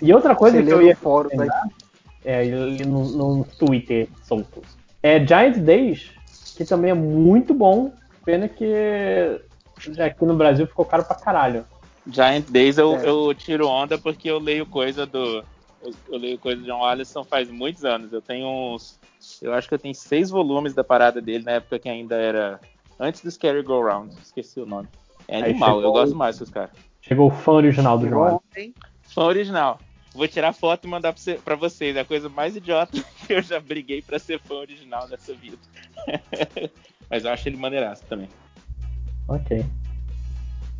E 0.01 0.15
outra 0.15 0.37
coisa 0.37 0.57
Você 0.57 0.65
que 0.65 0.73
eu 0.73 0.83
ia 0.83 0.97
fórum, 0.97 1.31
é, 2.25 2.45
no, 2.85 3.05
no 3.11 3.45
Twitter 3.59 4.09
soltos. 4.23 4.65
É 5.03 5.25
Giant 5.25 5.59
Days, 5.59 6.11
que 6.57 6.65
também 6.65 6.91
é 6.91 6.95
muito 6.95 7.53
bom. 7.53 7.93
Pena 8.25 8.49
que 8.49 9.41
aqui 10.03 10.25
no 10.25 10.35
Brasil 10.35 10.67
ficou 10.67 10.85
caro 10.85 11.05
pra 11.05 11.17
caralho. 11.17 11.65
Giant 12.07 12.49
Days 12.49 12.79
eu, 12.79 12.97
é. 12.97 13.09
eu 13.09 13.35
tiro 13.35 13.69
onda 13.69 13.99
porque 13.99 14.31
eu 14.31 14.39
leio 14.39 14.65
coisa 14.67 15.05
do. 15.05 15.45
Eu, 15.83 15.93
eu 16.09 16.19
leio 16.19 16.39
coisa 16.39 16.61
de 16.61 16.67
John 16.67 16.83
Allison 16.83 17.25
faz 17.25 17.51
muitos 17.51 17.85
anos. 17.85 18.13
Eu 18.13 18.23
tenho 18.23 18.47
uns. 18.47 18.99
Eu 19.43 19.53
acho 19.53 19.69
que 19.69 19.75
eu 19.75 19.79
tenho 19.79 19.95
seis 19.95 20.31
volumes 20.31 20.75
da 20.75 20.85
parada 20.85 21.21
dele 21.21 21.45
na 21.45 21.53
época 21.53 21.79
que 21.79 21.89
ainda 21.89 22.17
era. 22.17 22.61
Antes 22.99 23.23
do 23.23 23.31
Scary 23.31 23.63
Go 23.63 23.83
Round. 23.83 24.15
Esqueci 24.23 24.61
o 24.61 24.67
nome. 24.67 24.89
É 25.27 25.39
animal, 25.39 25.77
chegou, 25.77 25.83
eu 25.83 25.93
gosto 25.93 26.17
mais 26.17 26.39
dos 26.39 26.51
caras. 26.51 26.71
Chegou 27.01 27.29
o 27.29 27.31
fã 27.31 27.53
original 27.53 27.99
do 27.99 28.07
John 28.09 28.41
Fã 29.03 29.23
original. 29.25 29.79
Vou 30.15 30.29
tirar 30.29 30.53
foto 30.53 30.87
e 30.87 30.91
mandar 30.91 31.13
pra, 31.13 31.21
você, 31.21 31.35
pra 31.35 31.57
vocês. 31.57 31.97
É 31.97 32.01
a 32.01 32.05
coisa 32.05 32.29
mais 32.29 32.55
idiota 32.55 32.93
que 33.27 33.33
eu 33.33 33.43
já 33.43 33.59
briguei 33.59 34.01
pra 34.01 34.19
ser 34.19 34.39
fã 34.39 34.55
original 34.55 35.09
dessa 35.09 35.35
vida. 35.35 35.59
mas 37.11 37.25
eu 37.25 37.33
acho 37.33 37.49
ele 37.49 37.57
maneiraço 37.57 38.05
também. 38.07 38.29
Ok. 39.29 39.65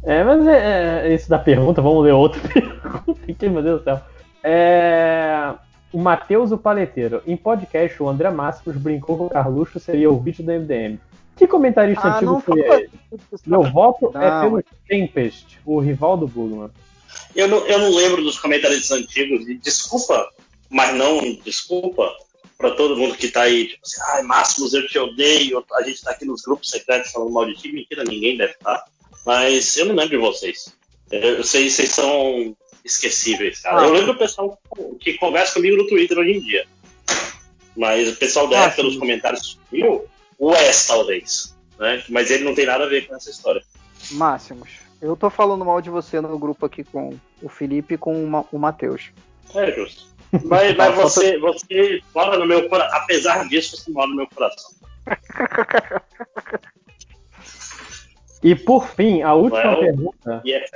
É, 0.05 0.23
mas 0.23 0.47
é, 0.47 1.09
é, 1.09 1.15
isso 1.15 1.29
da 1.31 1.39
pergunta, 1.39 1.81
vamos 1.81 2.05
ler 2.05 2.13
outra 2.13 2.41
pergunta 2.47 3.21
aqui, 3.29 3.49
meu 3.49 3.63
Deus 3.63 3.81
do 3.81 3.85
céu. 3.85 4.01
É, 4.43 5.55
o 5.93 5.99
Matheus 5.99 6.53
o 6.53 6.59
Paleteiro. 6.59 7.23
Em 7.27 7.37
podcast, 7.37 8.03
o 8.03 8.09
André 8.09 8.31
Máximos 8.31 8.77
brincou 8.77 9.17
com 9.17 9.27
o 9.27 9.31
Carluxo 9.31 9.81
seria 9.81 10.11
o 10.11 10.21
vídeo 10.21 10.45
do 10.45 10.53
MDM. 10.53 10.99
Que 11.35 11.49
comentarista 11.49 12.07
ah, 12.07 12.17
antigo 12.17 12.39
foi 12.41 12.89
Meu 13.47 13.63
voto 13.65 14.13
é 14.15 14.19
não. 14.19 14.23
é 14.23 14.41
pelo 14.43 14.65
Tempest, 14.87 15.59
o 15.65 15.81
rival 15.81 16.17
do 16.17 16.29
Bugman. 16.29 16.71
Eu 17.35 17.49
não, 17.49 17.67
eu 17.67 17.79
não 17.79 17.95
lembro 17.95 18.23
dos 18.23 18.39
comentários 18.39 18.91
antigos, 18.91 19.49
e 19.49 19.55
desculpa, 19.57 20.31
mas 20.71 20.95
não 20.95 21.21
desculpa 21.45 22.15
para 22.57 22.71
todo 22.73 22.97
mundo 22.97 23.17
que 23.17 23.29
tá 23.29 23.43
aí, 23.43 23.69
tipo 23.69 23.81
assim, 23.85 24.01
ai, 24.13 24.23
Máximos, 24.23 24.73
eu 24.73 24.87
te 24.87 24.99
odeio, 24.99 25.65
a 25.73 25.83
gente 25.83 26.03
tá 26.03 26.13
aqui 26.13 26.25
nos 26.25 26.43
grupos 26.43 26.71
secretos 26.71 27.11
falando 27.11 27.33
mal 27.33 27.47
de 27.47 27.55
ti, 27.55 27.73
mentira, 27.73 28.05
ninguém 28.05 28.37
deve 28.37 28.53
estar. 28.53 28.79
Tá. 28.79 28.85
Mas 29.27 29.77
eu 29.77 29.87
não 29.87 29.95
lembro 29.95 30.17
de 30.17 30.25
vocês. 30.25 30.73
Eu 31.11 31.43
sei, 31.43 31.71
vocês 31.71 31.91
são 31.91 32.57
esquecíveis, 32.85 33.61
cara. 33.61 33.83
Ah, 33.83 33.85
eu 33.85 33.93
lembro 33.93 34.13
do 34.13 34.19
pessoal 34.19 34.59
que 35.01 35.15
conversa 35.15 35.55
comigo 35.55 35.77
no 35.77 35.87
Twitter 35.87 36.19
hoje 36.19 36.33
em 36.33 36.41
dia. 36.41 36.67
Mas 37.77 38.09
o 38.09 38.17
pessoal 38.17 38.47
da 38.47 38.61
ah, 38.61 38.65
época 38.67 38.83
dos 38.83 38.97
comentários 38.97 39.59
viu 39.71 40.07
o 40.39 40.51
Wes, 40.51 40.87
talvez. 40.87 41.55
Né? 41.79 42.05
Mas 42.09 42.31
ele 42.31 42.45
não 42.45 42.55
tem 42.55 42.67
nada 42.67 42.85
a 42.85 42.89
ver 42.89 43.07
com 43.07 43.17
essa 43.17 43.31
história. 43.31 43.63
Máximos. 44.11 44.84
Eu 45.05 45.15
tô 45.15 45.29
falando 45.29 45.67
mal 45.67 45.83
de 45.83 45.91
você 45.91 46.19
no 46.19 46.39
grupo 46.39 46.65
aqui 46.65 46.83
com 46.83 47.13
o 47.43 47.49
Felipe 47.51 47.93
e 47.93 47.99
com 47.99 48.43
o 48.51 48.59
Matheus. 48.59 49.13
É 49.55 49.71
justo. 49.71 50.07
Mas, 50.43 50.75
mas 50.75 50.95
você, 50.95 51.39
você 51.39 52.01
mora 52.15 52.39
no 52.39 52.47
meu 52.47 52.67
coração. 52.71 52.97
Apesar 52.97 53.47
disso, 53.47 53.77
você 53.77 53.91
mora 53.91 54.09
no 54.09 54.17
meu 54.17 54.27
coração. 54.27 54.71
e 58.43 58.55
por 58.55 58.89
fim, 58.89 59.21
a 59.21 59.35
última 59.35 59.73
well, 59.73 59.81
pergunta. 59.81 60.43
Yeah. 60.43 60.67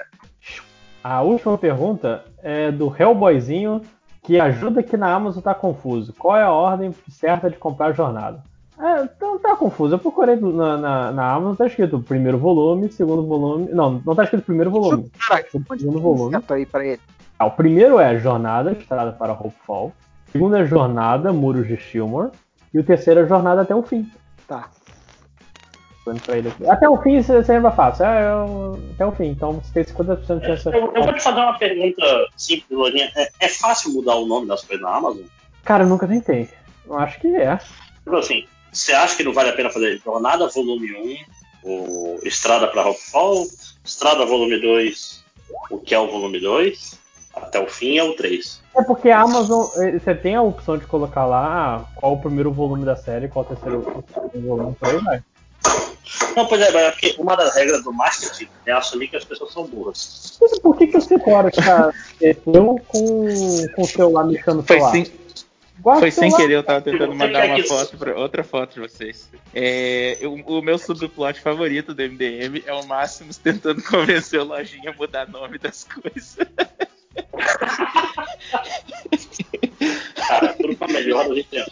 A 1.03 1.23
última 1.23 1.57
pergunta 1.57 2.27
é 2.43 2.71
do 2.71 2.95
Hellboyzinho 2.95 3.81
que 4.23 4.39
ajuda 4.39 4.83
que 4.83 4.99
na 4.99 5.11
Amazon 5.11 5.43
tá 5.43 5.55
confuso. 5.55 6.13
Qual 6.13 6.37
é 6.37 6.43
a 6.43 6.53
ordem 6.53 6.95
certa 7.09 7.49
de 7.49 7.57
comprar 7.57 7.87
a 7.87 7.93
jornada? 7.93 8.45
É, 8.79 9.03
então 9.03 9.39
tá 9.39 9.57
confuso. 9.57 9.95
Eu 9.95 9.99
procurei 9.99 10.37
na, 10.37 10.77
na, 10.77 11.13
na 11.13 11.33
Amazon, 11.33 11.57
tá 11.57 11.67
escrito 11.67 12.01
primeiro 12.01 12.39
volume, 12.39 12.91
segundo 12.93 13.27
volume. 13.27 13.69
Não, 13.73 14.01
não 14.05 14.15
tá 14.15 14.25
escrito 14.25 14.45
primeiro 14.45 14.71
volume. 14.71 15.11
Tá 15.29 15.43
segundo 15.77 16.01
volume. 16.01 16.37
Aí 16.49 16.65
pra 16.65 16.87
ele. 16.87 17.01
Ah, 17.39 17.47
o 17.47 17.51
primeiro 17.51 17.99
é 17.99 18.19
Jornada, 18.19 18.73
Estrada 18.73 19.13
para 19.13 19.33
Hopefall. 19.33 19.93
O 20.29 20.33
segundo 20.33 20.57
é 20.57 20.65
Jornada, 20.65 21.33
Muros 21.33 21.67
de 21.67 21.77
Shilmore. 21.77 22.31
E 22.73 22.79
o 22.79 22.85
terceiro 22.85 23.21
é 23.21 23.27
Jornada 23.27 23.63
até 23.63 23.75
o 23.75 23.83
fim. 23.83 24.09
Tá. 24.47 24.71
Até 26.69 26.89
o 26.89 26.97
fim 27.03 27.21
você 27.21 27.53
lembra 27.53 27.71
fácil. 27.71 28.05
É, 28.07 28.31
eu, 28.31 28.81
até 28.95 29.07
o 29.07 29.13
fim, 29.13 29.27
então 29.27 29.55
você 29.55 29.73
tem 29.73 29.95
50% 29.95 30.41
de 30.41 30.47
chance. 30.47 30.67
Eu, 30.67 30.93
eu 30.95 31.03
vou 31.03 31.13
te 31.13 31.23
fazer 31.23 31.41
uma 31.41 31.59
pergunta 31.59 32.03
simples, 32.37 32.71
Lojinha. 32.71 33.11
É, 33.15 33.29
é, 33.41 33.49
fácil 33.49 33.93
mudar 33.93 34.15
o 34.15 34.27
nome 34.27 34.47
das 34.47 34.65
coisas 34.65 34.83
na 34.83 34.97
Amazon? 34.97 35.25
Cara, 35.65 35.85
eu 35.85 35.89
nunca 35.89 36.07
tentei. 36.07 36.49
Eu 36.87 36.99
acho 36.99 37.21
que 37.21 37.29
é. 37.29 37.59
Tipo 38.05 38.17
assim, 38.17 38.47
você 38.73 38.93
acha 38.93 39.17
que 39.17 39.25
não 39.25 39.33
vale 39.33 39.51
a 39.51 39.55
pena 39.55 39.71
fazer 39.71 40.01
Jornada 40.05 40.49
Volume 40.49 40.93
1, 41.65 41.69
o 41.69 42.19
Estrada 42.23 42.69
para 42.69 42.83
Rockfall, 42.83 43.47
Estrada 43.85 44.25
Volume 44.25 44.61
2, 44.61 45.25
o 45.71 45.79
que 45.79 45.95
é 45.95 45.99
o 45.99 46.11
Volume 46.11 46.41
2, 46.41 46.99
até 47.35 47.61
o 47.61 47.69
fim 47.69 47.99
é 47.99 48.05
o 48.05 48.15
3. 48.15 48.61
É 48.77 48.83
porque 48.83 49.11
a 49.11 49.21
Amazon, 49.21 49.67
eh, 49.77 49.99
você 49.99 50.15
tem 50.15 50.35
a 50.35 50.43
opção 50.43 50.79
de 50.79 50.87
colocar 50.87 51.27
lá 51.27 51.85
qual 51.97 52.15
o 52.15 52.21
primeiro 52.21 52.53
volume 52.53 52.85
da 52.85 52.97
série, 52.97 53.29
qual 53.29 53.45
o 53.45 53.49
terceiro 53.49 54.05
volume, 54.35 54.75
por 54.77 54.89
aí 54.89 54.99
vai. 54.99 55.23
Não, 56.37 56.47
pois 56.47 56.61
é, 56.61 56.69
é 56.69 56.91
porque 56.91 57.17
uma 57.19 57.37
das 57.37 57.55
regras 57.55 57.83
do 57.83 57.93
marketing 57.93 58.49
é 58.67 58.73
assumir 58.73 59.09
que 59.09 59.17
as 59.17 59.25
pessoas 59.25 59.53
são 59.53 59.67
burras. 59.67 60.39
Por 60.63 60.77
que, 60.77 60.87
que 60.87 60.93
você 60.93 61.19
pode 61.19 61.59
estar 61.59 61.93
com, 62.87 63.67
com 63.75 63.83
o 63.83 63.87
celular 63.87 64.25
mexendo 64.25 64.57
no 64.57 64.67
celular? 64.67 64.91
Foi 64.91 65.05
sim. 65.05 65.13
Foi 65.83 66.11
sem 66.11 66.35
querer, 66.35 66.55
eu 66.55 66.63
tava 66.63 66.81
tentando 66.81 67.15
mandar 67.15 67.47
uma 67.47 67.63
foto 67.65 67.97
pra, 67.97 68.19
outra 68.19 68.43
foto 68.43 68.75
de 68.75 68.81
vocês. 68.81 69.31
É, 69.55 70.19
eu, 70.21 70.35
o 70.35 70.61
meu 70.63 70.77
subplot 70.77 71.41
favorito 71.41 71.95
do 71.95 72.03
MDM 72.03 72.63
é 72.67 72.73
o 72.73 72.85
Máximos 72.87 73.37
tentando 73.37 73.83
convencer 73.87 74.41
o 74.41 74.45
Lojinha 74.45 74.91
a 74.91 74.93
mudar 74.93 75.29
nome 75.29 75.59
das 75.59 75.85
coisas. 75.85 76.37
Cara, 80.17 80.55
tudo 80.55 80.77
pra 80.77 80.89
melhor 80.89 81.27
a 81.31 81.35
gente 81.35 81.65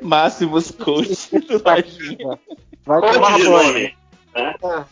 Máximos 0.00 0.70
coach 0.70 1.38
do 1.40 1.62
Lojinha. 1.62 2.38
Vai 2.84 3.00
tomar 3.00 3.38
banho. 3.38 3.92
Né? 4.34 4.54
Ah, 4.62 4.84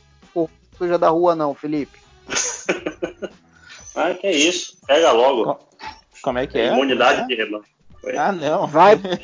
suja 0.77 0.99
da 0.99 1.11
rua 1.11 1.37
não, 1.37 1.55
Felipe. 1.55 1.99
ah, 3.95 4.15
que 4.15 4.27
é 4.27 4.33
isso. 4.33 4.79
Pega 4.87 5.13
logo. 5.13 5.61
Como 6.23 6.39
é 6.39 6.47
que 6.47 6.59
é? 6.59 6.73
Imunidade 6.73 7.23
é? 7.23 7.27
de 7.27 7.35
rebanho. 7.35 7.65
Ah, 8.17 8.33
não. 8.33 8.67
Vai, 8.67 8.97
vai, 8.97 9.17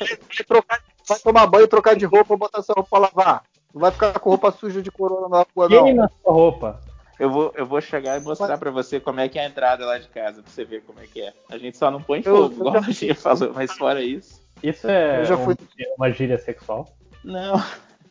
trocar, 0.47 0.83
vai 1.07 1.19
tomar 1.19 1.47
banho, 1.47 1.67
trocar 1.67 1.95
de 1.95 2.05
roupa, 2.05 2.37
botar 2.37 2.61
sua 2.61 2.75
roupa 2.75 2.89
pra 2.89 2.99
lavar. 2.99 3.43
Não 3.73 3.81
vai 3.81 3.91
ficar 3.91 4.19
com 4.19 4.29
roupa 4.29 4.51
suja 4.51 4.81
de 4.81 4.91
corona 4.91 5.27
na 5.27 5.45
rua, 5.55 5.69
não. 5.69 5.93
na 5.93 6.09
sua 6.23 6.33
roupa. 6.33 6.79
Eu 7.19 7.31
vou, 7.31 7.51
eu 7.55 7.65
vou 7.65 7.81
chegar 7.81 8.19
e 8.19 8.23
mostrar 8.23 8.57
para 8.57 8.69
você 8.69 8.99
como 8.99 9.19
é 9.19 9.27
que 9.27 9.39
é 9.39 9.43
a 9.43 9.47
entrada 9.47 9.85
lá 9.85 9.97
de 9.97 10.07
casa, 10.07 10.43
pra 10.43 10.51
você 10.51 10.63
ver 10.63 10.83
como 10.83 10.99
é 10.99 11.07
que 11.07 11.21
é. 11.21 11.33
A 11.49 11.57
gente 11.57 11.75
só 11.75 11.89
não 11.89 12.01
põe 12.01 12.21
fogo, 12.21 12.37
eu, 12.37 12.51
igual 12.51 12.73
já... 12.73 12.79
a 12.79 12.91
gente 12.91 13.13
falou, 13.15 13.51
mas 13.53 13.71
fora 13.71 14.01
isso. 14.01 14.41
Isso 14.61 14.87
é 14.87 15.25
já 15.25 15.37
fui... 15.37 15.55
uma 15.97 16.11
gíria 16.11 16.37
sexual? 16.37 16.87
Não. 17.23 17.61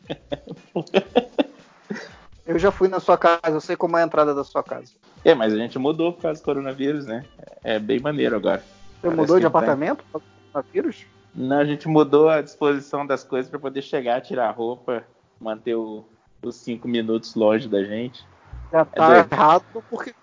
eu 2.45 2.59
já 2.59 2.71
fui 2.71 2.89
na 2.89 2.99
sua 2.99 3.17
casa, 3.17 3.49
eu 3.49 3.61
sei 3.61 3.77
como 3.77 3.97
é 3.97 4.03
a 4.03 4.05
entrada 4.05 4.33
da 4.33 4.43
sua 4.43 4.61
casa. 4.61 4.91
É, 5.23 5.33
mas 5.33 5.53
a 5.53 5.57
gente 5.57 5.79
mudou 5.79 6.13
por 6.13 6.23
causa 6.23 6.41
do 6.41 6.45
coronavírus, 6.45 7.05
né? 7.05 7.25
É 7.63 7.79
bem 7.79 7.99
maneiro 7.99 8.35
agora. 8.35 8.63
Você 9.01 9.09
mudou 9.09 9.39
de 9.39 9.45
apartamento? 9.45 10.03
Tá 10.11 10.19
coronavírus? 10.51 11.05
Não, 11.33 11.59
a 11.59 11.65
gente 11.65 11.87
mudou 11.87 12.29
a 12.29 12.41
disposição 12.41 13.05
das 13.05 13.23
coisas 13.23 13.49
para 13.49 13.59
poder 13.59 13.81
chegar, 13.81 14.21
tirar 14.21 14.49
a 14.49 14.51
roupa, 14.51 15.03
manter 15.39 15.75
o, 15.75 16.05
os 16.41 16.55
cinco 16.55 16.87
minutos 16.87 17.35
longe 17.35 17.67
da 17.67 17.83
gente. 17.83 18.25
Já 18.71 18.83
tá 18.85 19.17
é 19.17 19.19
errado 19.19 19.83
porque 19.89 20.13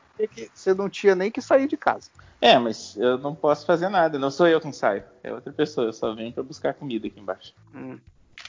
você 0.52 0.74
não 0.74 0.88
tinha 0.88 1.14
nem 1.14 1.30
que 1.30 1.40
sair 1.40 1.66
de 1.66 1.76
casa. 1.76 2.10
É, 2.40 2.58
mas 2.58 2.96
eu 2.96 3.16
não 3.18 3.34
posso 3.34 3.64
fazer 3.64 3.88
nada, 3.88 4.18
não 4.18 4.30
sou 4.30 4.46
eu 4.48 4.60
quem 4.60 4.72
saio, 4.72 5.04
é 5.22 5.32
outra 5.32 5.52
pessoa, 5.52 5.86
eu 5.86 5.92
só 5.92 6.14
venho 6.14 6.32
para 6.32 6.42
buscar 6.42 6.74
comida 6.74 7.06
aqui 7.06 7.20
embaixo. 7.20 7.54
Hum. 7.74 7.98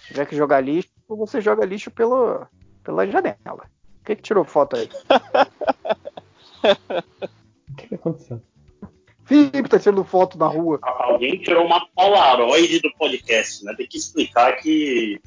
Se 0.01 0.07
tiver 0.07 0.25
que 0.25 0.35
jogar 0.35 0.59
lixo, 0.61 0.89
você 1.07 1.39
joga 1.39 1.65
lixo 1.65 1.91
pelo, 1.91 2.45
pela 2.83 3.07
janela. 3.07 3.37
O 4.01 4.05
que, 4.05 4.15
que 4.15 4.21
tirou 4.21 4.43
foto 4.43 4.75
aí? 4.75 4.89
o 7.69 7.75
que, 7.75 7.87
que 7.87 7.95
aconteceu? 7.95 8.41
Felipe 9.25 9.67
tá 9.67 9.79
tirando 9.79 10.03
foto 10.03 10.37
na 10.37 10.47
rua. 10.47 10.79
Alguém 10.81 11.37
tirou 11.39 11.65
uma 11.65 11.85
Polaroid 11.95 12.79
do 12.79 12.91
podcast, 12.97 13.65
né? 13.65 13.73
Tem 13.75 13.87
que 13.87 13.97
explicar 13.97 14.55
que 14.57 15.19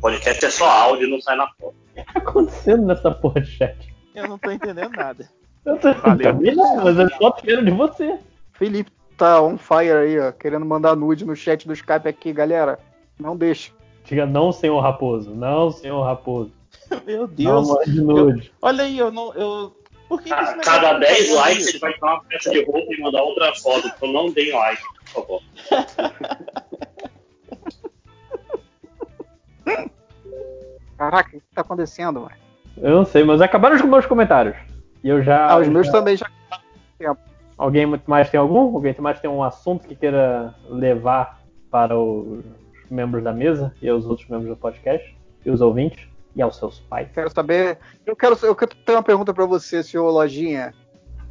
podcast 0.00 0.44
é 0.44 0.50
só 0.50 0.68
áudio 0.68 1.08
e 1.08 1.10
não 1.10 1.20
sai 1.20 1.36
na 1.36 1.48
foto. 1.58 1.74
O 1.74 1.94
que 1.94 2.12
tá 2.12 2.18
acontecendo 2.18 2.86
nessa 2.86 3.10
porra 3.10 3.40
de 3.40 3.50
chat? 3.50 3.94
Eu 4.14 4.28
não 4.28 4.38
tô 4.38 4.50
entendendo 4.50 4.90
nada. 4.90 5.28
Eu 5.64 5.78
tô 5.78 5.88
não, 5.88 6.84
mas 6.84 6.98
eu 6.98 7.10
só 7.18 7.32
quero 7.32 7.64
de 7.64 7.70
você. 7.70 8.18
Felipe 8.52 8.92
tá 9.16 9.42
on 9.42 9.56
fire 9.58 9.92
aí, 9.92 10.18
ó, 10.20 10.30
querendo 10.30 10.64
mandar 10.64 10.94
nude 10.94 11.24
no 11.24 11.34
chat 11.34 11.66
do 11.66 11.72
Skype 11.72 12.06
aqui, 12.06 12.32
galera. 12.32 12.78
Não 13.18 13.36
deixa. 13.36 13.72
Diga 14.04 14.26
não, 14.26 14.52
senhor 14.52 14.78
Raposo. 14.80 15.34
Não, 15.34 15.70
senhor 15.70 16.02
Raposo. 16.04 16.52
Meu 17.04 17.26
Deus. 17.26 17.68
Não, 17.68 18.30
eu, 18.30 18.40
olha 18.62 18.84
aí, 18.84 18.98
eu 18.98 19.10
não. 19.10 19.34
Eu, 19.34 19.76
por 20.08 20.22
que 20.22 20.32
ah, 20.32 20.56
cada 20.62 20.98
10 20.98 21.34
likes 21.34 21.68
ele 21.68 21.78
vai 21.78 21.92
tirar 21.94 22.14
uma 22.14 22.24
peça 22.24 22.50
de 22.50 22.64
roupa 22.64 22.92
e 22.92 23.00
mandar 23.00 23.22
outra 23.22 23.54
foto. 23.54 23.88
Então 23.88 24.12
não 24.12 24.30
deem 24.30 24.52
like, 24.52 24.82
por 25.12 25.12
favor. 25.12 25.42
Caraca, 30.96 31.36
o 31.36 31.40
que 31.40 31.54
tá 31.54 31.60
acontecendo, 31.60 32.20
mano? 32.20 32.34
Eu 32.76 32.90
não 32.90 33.04
sei, 33.04 33.24
mas 33.24 33.40
acabaram 33.40 33.76
os 33.76 33.82
meus 33.82 34.06
comentários. 34.06 34.56
E 35.02 35.08
eu 35.08 35.22
já. 35.22 35.50
Ah, 35.50 35.58
os 35.58 35.68
meus 35.68 35.86
já... 35.86 35.92
também 35.92 36.16
já. 36.16 36.26
Alguém 37.58 37.86
mais 38.06 38.30
tem 38.30 38.38
algum? 38.38 38.74
Alguém 38.74 38.94
mais 38.98 39.18
tem 39.18 39.30
um 39.30 39.42
assunto 39.42 39.86
que 39.86 39.96
queira 39.96 40.54
levar 40.68 41.40
para 41.70 41.98
os 41.98 42.44
membros 42.90 43.24
da 43.24 43.32
mesa 43.32 43.74
e 43.80 43.90
os 43.90 44.06
outros 44.06 44.28
membros 44.28 44.50
do 44.50 44.56
podcast 44.56 45.16
e 45.44 45.50
os 45.50 45.60
ouvintes 45.60 46.06
e 46.36 46.42
aos 46.42 46.56
seus 46.56 46.78
pais? 46.80 47.08
Quero 47.12 47.30
saber. 47.30 47.78
Eu 48.04 48.14
quero, 48.14 48.38
eu 48.42 48.54
quero 48.54 48.74
ter 48.76 48.92
uma 48.92 49.02
pergunta 49.02 49.32
para 49.32 49.46
você, 49.46 49.82
senhor 49.82 50.10
Lojinha. 50.10 50.74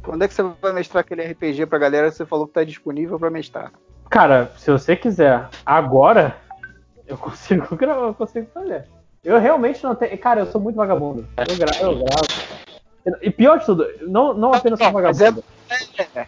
Quando 0.02 0.22
é 0.22 0.28
que 0.28 0.34
você 0.34 0.42
vai 0.60 0.72
mestrar 0.72 1.00
aquele 1.00 1.22
RPG 1.22 1.66
pra 1.66 1.78
galera 1.78 2.10
que 2.10 2.16
você 2.16 2.26
falou 2.26 2.46
que 2.46 2.52
tá 2.52 2.64
disponível 2.64 3.18
para 3.18 3.30
mestrar? 3.30 3.72
Cara, 4.10 4.52
se 4.56 4.70
você 4.70 4.96
quiser 4.96 5.48
agora, 5.64 6.36
eu 7.06 7.16
consigo 7.18 7.74
gravar, 7.76 8.08
eu 8.08 8.14
consigo 8.14 8.46
fazer. 8.52 8.84
Eu 9.24 9.38
realmente 9.38 9.82
não 9.82 9.94
tenho. 9.94 10.16
Cara, 10.18 10.40
eu 10.40 10.46
sou 10.46 10.60
muito 10.60 10.76
vagabundo. 10.76 11.26
Eu, 11.36 11.56
gra 11.56 11.72
eu 11.80 11.98
gravo. 11.98 13.20
E 13.22 13.30
pior 13.30 13.58
de 13.58 13.66
tudo, 13.66 13.86
não, 14.02 14.34
não 14.34 14.52
apenas 14.52 14.78
sou 14.78 14.90
vagabundo. 14.90 15.44
É, 15.70 16.20
é, 16.20 16.26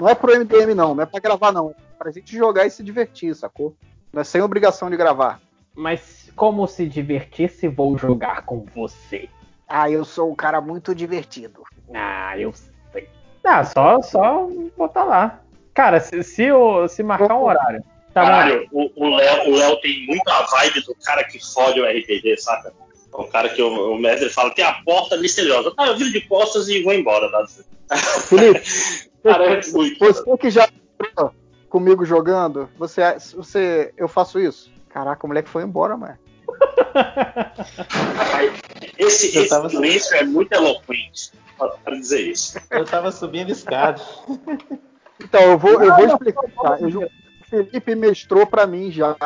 não 0.00 0.08
é 0.08 0.14
pro 0.14 0.36
MDM, 0.36 0.74
não. 0.74 0.94
Não 0.94 1.02
é 1.02 1.06
pra 1.06 1.20
gravar, 1.20 1.52
não. 1.52 1.70
É 1.70 1.74
pra 1.98 2.10
gente 2.10 2.36
jogar 2.36 2.66
e 2.66 2.70
se 2.70 2.82
divertir, 2.82 3.34
sacou? 3.34 3.74
Não 4.12 4.20
é 4.20 4.24
sem 4.24 4.40
obrigação 4.40 4.90
de 4.90 4.96
gravar. 4.96 5.40
Mas 5.74 6.30
como 6.36 6.66
se 6.66 6.86
divertir 6.86 7.50
se 7.50 7.68
vou 7.68 7.96
jogar 7.96 8.42
com 8.42 8.64
você? 8.74 9.28
Ah, 9.68 9.90
eu 9.90 10.04
sou 10.04 10.30
um 10.30 10.34
cara 10.34 10.60
muito 10.60 10.94
divertido. 10.94 11.62
Ah, 11.94 12.36
eu 12.38 12.52
sei. 12.92 13.08
Ah, 13.44 13.64
só, 13.64 14.02
só 14.02 14.48
botar 14.76 15.04
lá. 15.04 15.40
Cara, 15.72 16.00
se, 16.00 16.22
se, 16.22 16.48
se 16.88 17.02
marcar 17.02 17.36
um 17.36 17.44
horário. 17.44 17.82
Tá 18.12 18.22
Caralho, 18.22 18.68
o 18.72 19.16
Léo, 19.16 19.50
o 19.50 19.56
Léo 19.56 19.80
tem 19.80 20.04
muita 20.06 20.42
vibe 20.46 20.80
do 20.80 20.94
cara 20.96 21.22
que 21.22 21.38
fode 21.54 21.80
o 21.80 21.84
RPG, 21.84 22.36
saca? 22.38 22.72
O 23.12 23.24
cara 23.24 23.48
que 23.48 23.62
o, 23.62 23.94
o 23.94 23.98
mestre 23.98 24.28
fala, 24.30 24.50
tem 24.52 24.64
a 24.64 24.74
porta 24.84 25.16
misteriosa. 25.16 25.72
Tá, 25.74 25.86
eu 25.86 25.96
viro 25.96 26.10
de 26.10 26.20
costas 26.22 26.68
e 26.68 26.82
vou 26.82 26.92
embora. 26.92 27.30
Tá? 27.30 27.46
Felipe, 28.28 28.60
cara, 29.22 29.44
é 29.44 29.60
muito. 29.72 29.98
Você 29.98 30.36
que 30.36 30.50
já 30.50 30.68
comigo 31.68 32.04
jogando, 32.04 32.68
você, 32.76 33.02
você, 33.34 33.94
eu 33.96 34.08
faço 34.08 34.40
isso? 34.40 34.72
Caraca, 34.90 35.24
o 35.24 35.28
moleque 35.28 35.48
foi 35.48 35.62
embora, 35.62 35.96
mano. 35.96 36.18
Esse, 38.98 39.38
esse 39.38 39.48
tava... 39.48 39.68
silêncio 39.68 40.16
é 40.16 40.24
muito 40.24 40.52
eloquente 40.52 41.32
para 41.84 41.96
dizer 41.96 42.20
isso. 42.20 42.58
Eu 42.70 42.84
tava 42.84 43.12
subindo 43.12 43.50
escada. 43.50 44.00
Então, 45.22 45.40
eu 45.42 45.58
vou, 45.58 45.82
eu 45.82 45.94
vou 45.94 46.06
explicar. 46.06 46.80
Eu, 46.80 47.02
o 47.02 47.44
Felipe 47.48 47.94
mestrou 47.94 48.46
para 48.46 48.66
mim 48.66 48.90
já. 48.90 49.16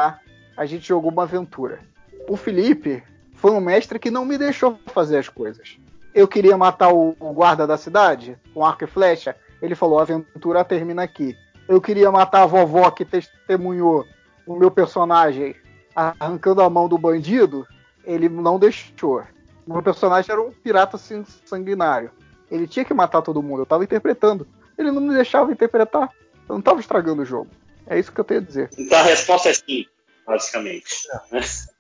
A 0.57 0.67
gente 0.67 0.87
jogou 0.87 1.11
uma 1.11 1.23
aventura. 1.23 1.81
O 2.29 2.37
Felipe 2.37 3.03
foi 3.35 3.53
um 3.53 3.61
mestre 3.61 3.99
que 3.99 4.11
não 4.11 4.25
me 4.25 4.39
deixou 4.39 4.79
fazer 4.87 5.19
as 5.19 5.29
coisas. 5.29 5.77
Eu 6.15 6.29
queria 6.29 6.57
matar 6.57 6.93
o 6.93 7.15
guarda 7.33 7.67
da 7.67 7.77
cidade 7.77 8.39
com 8.53 8.65
arco 8.65 8.85
e 8.85 8.87
flecha. 8.87 9.35
Ele 9.61 9.75
falou: 9.75 9.99
a 9.99 10.03
aventura 10.03 10.65
termina 10.65 11.03
aqui. 11.03 11.37
Eu 11.69 11.81
queria 11.81 12.11
matar 12.11 12.43
a 12.43 12.47
vovó 12.47 12.91
que 12.91 13.05
testemunhou 13.05 14.07
o 14.47 14.57
meu 14.57 14.71
personagem 14.71 15.55
arrancando 15.95 16.63
a 16.63 16.71
mão 16.71 16.89
do 16.89 16.99
bandido. 16.99 17.67
Ele 18.05 18.29
não 18.29 18.59
deixou. 18.59 19.23
O 19.67 19.73
meu 19.73 19.83
personagem 19.83 20.31
era 20.31 20.43
um 20.43 20.53
pirata 20.53 20.99
sanguinário. 21.45 22.11
Ele 22.51 22.67
tinha 22.67 22.85
que 22.85 22.93
matar 22.93 23.23
todo 23.23 23.43
mundo. 23.43 23.63
Eu 23.63 23.67
tava 23.67 23.85
interpretando. 23.85 24.47
Ele 24.77 24.91
não 24.91 25.01
me 25.01 25.15
deixava 25.15 25.53
interpretar. 25.53 26.11
Eu 26.49 26.57
não 26.57 26.63
tava 26.63 26.81
estragando 26.81 27.23
o 27.23 27.27
jogo. 27.27 27.51
É 27.87 27.99
isso 27.99 28.13
que 28.13 28.21
eu 28.21 28.25
tenho 28.25 28.41
a 28.41 28.45
dizer. 28.45 28.71
Então 28.79 28.99
a 28.99 29.03
resposta 29.03 29.49
é 29.49 29.55
sim, 29.55 29.87
basicamente. 30.27 31.07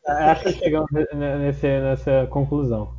É, 0.06 0.30
acho 0.30 0.42
que 0.44 0.52
chegamos 0.52 0.90
nesse, 0.92 1.66
nessa 1.66 2.26
conclusão. 2.30 2.94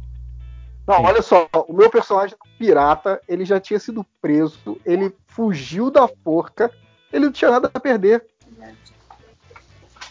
Não, 0.87 1.03
olha 1.03 1.21
só, 1.21 1.47
o 1.67 1.73
meu 1.73 1.89
personagem 1.89 2.37
pirata, 2.59 3.19
ele 3.27 3.43
já 3.43 3.59
tinha 3.59 3.79
sido 3.79 4.05
preso, 4.21 4.79
ele 4.85 5.15
fugiu 5.27 5.89
da 5.89 6.07
forca, 6.07 6.71
ele 7.11 7.25
não 7.25 7.31
tinha 7.31 7.49
nada 7.49 7.71
a 7.73 7.79
perder. 7.79 8.23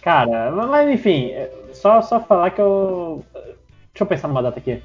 Cara, 0.04 0.50
mas 0.50 0.90
enfim, 0.90 1.30
só, 1.72 2.02
só 2.02 2.20
falar 2.20 2.50
que 2.50 2.60
eu. 2.60 3.24
Deixa 3.32 4.02
eu 4.02 4.06
pensar 4.06 4.28
numa 4.28 4.42
data 4.42 4.58
aqui. 4.58 4.82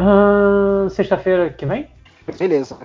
Uh, 0.00 0.88
Sexta-feira 0.88 1.50
que 1.50 1.66
vem? 1.66 1.86
Beleza. 2.38 2.78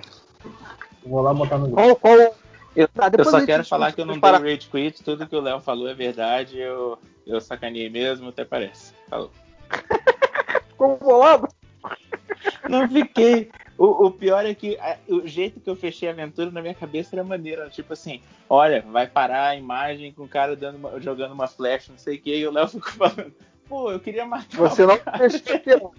Vou 1.06 1.22
lá 1.22 1.32
botar 1.32 1.56
no 1.56 1.68
grupo. 1.68 1.80
Qual, 1.80 1.96
qual... 1.96 2.34
Eu, 2.76 2.88
ah, 2.98 3.10
eu 3.16 3.24
só 3.24 3.46
quero 3.46 3.64
falar 3.64 3.92
que 3.92 4.00
eu 4.02 4.04
não 4.04 4.20
para... 4.20 4.40
dei 4.40 4.54
rage 4.54 4.68
quit, 4.68 5.02
tudo 5.02 5.26
que 5.26 5.34
o 5.34 5.40
Léo 5.40 5.58
falou 5.60 5.88
é 5.88 5.94
verdade, 5.94 6.58
eu, 6.58 6.98
eu 7.26 7.40
sacaneei 7.40 7.88
mesmo, 7.88 8.28
até 8.28 8.44
parece. 8.44 8.92
Falou. 9.08 9.30
Ficou 10.68 10.98
bolado? 10.98 11.48
Não 12.68 12.86
fiquei. 12.88 13.50
O, 13.76 14.06
o, 14.06 14.10
pior 14.10 14.46
é 14.46 14.54
que 14.54 14.76
a, 14.78 14.96
o 15.08 15.26
jeito 15.26 15.60
que 15.60 15.68
eu 15.68 15.74
fechei 15.74 16.08
a 16.08 16.12
aventura 16.12 16.50
na 16.50 16.62
minha 16.62 16.74
cabeça 16.74 17.14
era 17.14 17.24
maneiro. 17.24 17.68
Tipo 17.70 17.92
assim, 17.92 18.20
olha, 18.48 18.84
vai 18.90 19.06
parar 19.06 19.48
a 19.48 19.56
imagem 19.56 20.12
com 20.12 20.24
o 20.24 20.28
cara 20.28 20.54
dando 20.54 20.76
uma, 20.76 21.00
jogando 21.00 21.32
uma 21.32 21.48
flecha, 21.48 21.90
não 21.90 21.98
sei 21.98 22.16
o 22.16 22.20
que, 22.20 22.36
e 22.36 22.46
o 22.46 22.52
Léo 22.52 22.68
ficou 22.68 22.92
falando, 22.94 23.34
pô, 23.68 23.90
eu 23.90 23.98
queria 23.98 24.24
matar. 24.24 24.56
Você 24.56 24.86
não 24.86 24.98
deixou 25.18 25.58
tirar. 25.58 25.90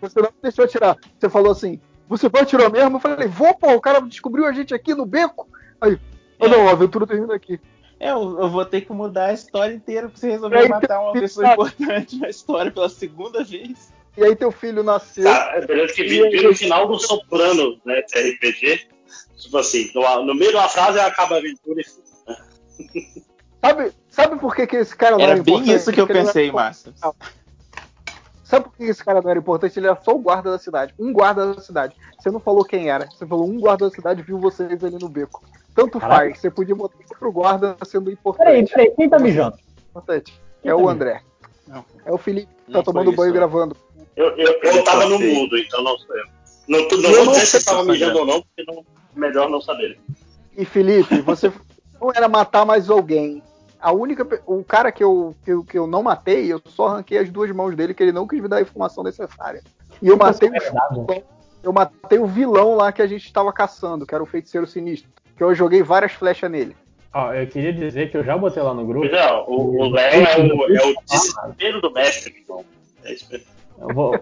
Você 0.00 0.20
não 0.20 0.32
deixou 0.42 0.66
tirar. 0.66 0.96
Você 1.18 1.28
falou 1.28 1.52
assim, 1.52 1.80
você 2.08 2.28
vai 2.28 2.44
tirar 2.44 2.68
mesmo? 2.68 2.96
Eu 2.96 3.00
falei, 3.00 3.28
vou, 3.28 3.54
pô, 3.54 3.72
o 3.72 3.80
cara 3.80 4.00
descobriu 4.00 4.44
a 4.46 4.52
gente 4.52 4.74
aqui 4.74 4.94
no 4.94 5.06
beco. 5.06 5.48
Aí, 5.80 5.98
é. 6.40 6.48
não, 6.48 6.68
a 6.68 6.72
aventura 6.72 7.06
termina 7.06 7.34
aqui. 7.34 7.60
É, 8.00 8.10
eu, 8.10 8.40
eu, 8.40 8.48
vou 8.48 8.64
ter 8.64 8.80
que 8.80 8.92
mudar 8.92 9.26
a 9.26 9.32
história 9.34 9.74
inteira 9.74 10.08
pra 10.08 10.18
você 10.18 10.30
resolver 10.30 10.66
matar 10.68 11.02
uma 11.02 11.12
pessoa 11.12 11.52
importante 11.52 12.18
na 12.18 12.30
história 12.30 12.72
pela 12.72 12.88
segunda 12.88 13.44
vez. 13.44 13.89
E 14.16 14.24
aí 14.24 14.36
teu 14.36 14.50
filho 14.50 14.82
nasceu. 14.82 15.24
Tá, 15.24 15.52
é 15.54 15.86
que 15.86 16.04
vi, 16.04 16.42
no 16.42 16.54
final 16.54 16.86
do 16.88 16.98
Soprano, 16.98 17.80
né, 17.84 18.00
RPG. 18.00 18.88
Tipo 19.36 19.58
assim, 19.58 19.90
no, 19.94 20.24
no 20.24 20.34
meio 20.34 20.50
de 20.50 20.56
uma 20.56 20.68
frase 20.68 20.98
acaba 20.98 21.36
a 21.36 21.38
aventura 21.38 21.80
e 21.80 22.30
né? 22.30 23.06
Sabe, 23.62 23.92
sabe 24.08 24.38
por 24.38 24.54
que, 24.54 24.66
que 24.66 24.76
esse 24.76 24.96
cara 24.96 25.16
não 25.16 25.22
era, 25.22 25.32
era 25.32 25.40
importante? 25.40 25.66
bem 25.66 25.76
isso 25.76 25.92
que 25.92 26.00
eu 26.00 26.06
pensei, 26.06 26.50
Márcio. 26.50 26.92
Sabe 28.42 28.64
por 28.64 28.76
que 28.76 28.84
esse 28.84 29.04
cara 29.04 29.20
não 29.22 29.30
era 29.30 29.38
importante? 29.38 29.78
Ele 29.78 29.86
era 29.86 29.96
só 30.02 30.14
o 30.14 30.18
guarda 30.18 30.50
da 30.50 30.58
cidade. 30.58 30.94
Um 30.98 31.12
guarda 31.12 31.54
da 31.54 31.60
cidade. 31.60 31.94
Você 32.18 32.30
não 32.30 32.40
falou 32.40 32.64
quem 32.64 32.90
era. 32.90 33.06
Você 33.06 33.26
falou 33.26 33.48
um 33.48 33.60
guarda 33.60 33.88
da 33.88 33.94
cidade 33.94 34.22
viu 34.22 34.38
vocês 34.38 34.82
ali 34.82 34.98
no 34.98 35.08
beco. 35.08 35.42
Tanto 35.74 36.00
Caraca. 36.00 36.20
faz. 36.20 36.38
Você 36.38 36.50
podia 36.50 36.74
botar 36.74 36.96
pro 37.18 37.30
guarda 37.30 37.76
sendo 37.84 38.10
importante. 38.10 38.44
Peraí, 38.44 38.66
peraí. 38.66 38.90
Quem 38.96 39.08
tá 39.08 39.18
mijando? 39.18 39.56
Importante. 39.90 40.40
é 40.64 40.68
tá 40.70 40.76
o 40.76 40.88
André. 40.88 41.22
Não. 41.68 41.84
É 42.04 42.12
o 42.12 42.18
Felipe 42.18 42.52
que 42.66 42.72
tá 42.72 42.82
tomando 42.82 43.12
banho 43.12 43.30
e 43.30 43.32
gravando. 43.32 43.76
Eu, 44.20 44.36
eu, 44.36 44.60
eu 44.62 44.84
tava 44.84 45.06
no 45.06 45.18
mudo, 45.18 45.56
então 45.56 45.82
não 45.82 45.96
sei. 45.96 46.22
Não, 46.68 46.80
não, 46.80 46.98
não 46.98 47.24
vou 47.24 47.32
dizer 47.32 47.46
se 47.46 47.56
estava 47.56 47.82
mijando 47.82 48.18
ou 48.18 48.26
não, 48.26 48.42
porque 48.42 48.70
não, 48.70 48.84
melhor 49.16 49.48
não 49.48 49.62
saber. 49.62 49.98
E 50.54 50.64
Felipe, 50.66 51.22
você 51.22 51.50
não 51.98 52.12
era 52.14 52.28
matar 52.28 52.66
mais 52.66 52.90
alguém. 52.90 53.42
A 53.80 53.92
única. 53.92 54.26
O 54.46 54.62
cara 54.62 54.92
que 54.92 55.02
eu, 55.02 55.34
que, 55.42 55.50
eu, 55.50 55.64
que 55.64 55.78
eu 55.78 55.86
não 55.86 56.02
matei, 56.02 56.52
eu 56.52 56.60
só 56.66 56.88
arranquei 56.88 57.16
as 57.16 57.30
duas 57.30 57.50
mãos 57.50 57.74
dele, 57.74 57.94
que 57.94 58.02
ele 58.02 58.12
não 58.12 58.28
quis 58.28 58.42
me 58.42 58.48
dar 58.48 58.58
a 58.58 58.62
informação 58.62 59.02
necessária. 59.02 59.62
E 60.02 60.08
eu 60.08 60.18
matei 60.18 60.50
o. 60.50 61.40
Eu 61.62 61.72
matei 61.72 62.18
o 62.18 62.26
vilão 62.26 62.74
lá 62.74 62.92
que 62.92 63.02
a 63.02 63.06
gente 63.06 63.24
estava 63.24 63.52
caçando, 63.52 64.06
que 64.06 64.14
era 64.14 64.22
o 64.22 64.26
feiticeiro 64.26 64.66
sinistro. 64.66 65.10
Que 65.34 65.42
eu 65.42 65.54
joguei 65.54 65.82
várias 65.82 66.12
flechas 66.12 66.50
nele. 66.50 66.76
Ó, 67.12 67.32
eu 67.32 67.46
queria 67.46 67.72
dizer 67.72 68.10
que 68.10 68.16
eu 68.18 68.24
já 68.24 68.36
botei 68.36 68.62
lá 68.62 68.74
no 68.74 68.86
grupo. 68.86 69.06
Não, 69.10 69.44
o 69.48 69.90
Léo 69.90 70.26
é 70.26 70.38
o, 70.38 70.76
é 70.76 70.86
o 70.86 70.94
desespero 71.06 71.80
do 71.80 71.90
mestre, 71.90 72.34
então. 72.42 72.64
É 73.02 73.12
isso 73.14 73.26
mesmo. 73.30 73.59
Eu 73.80 73.94
vou. 73.94 74.12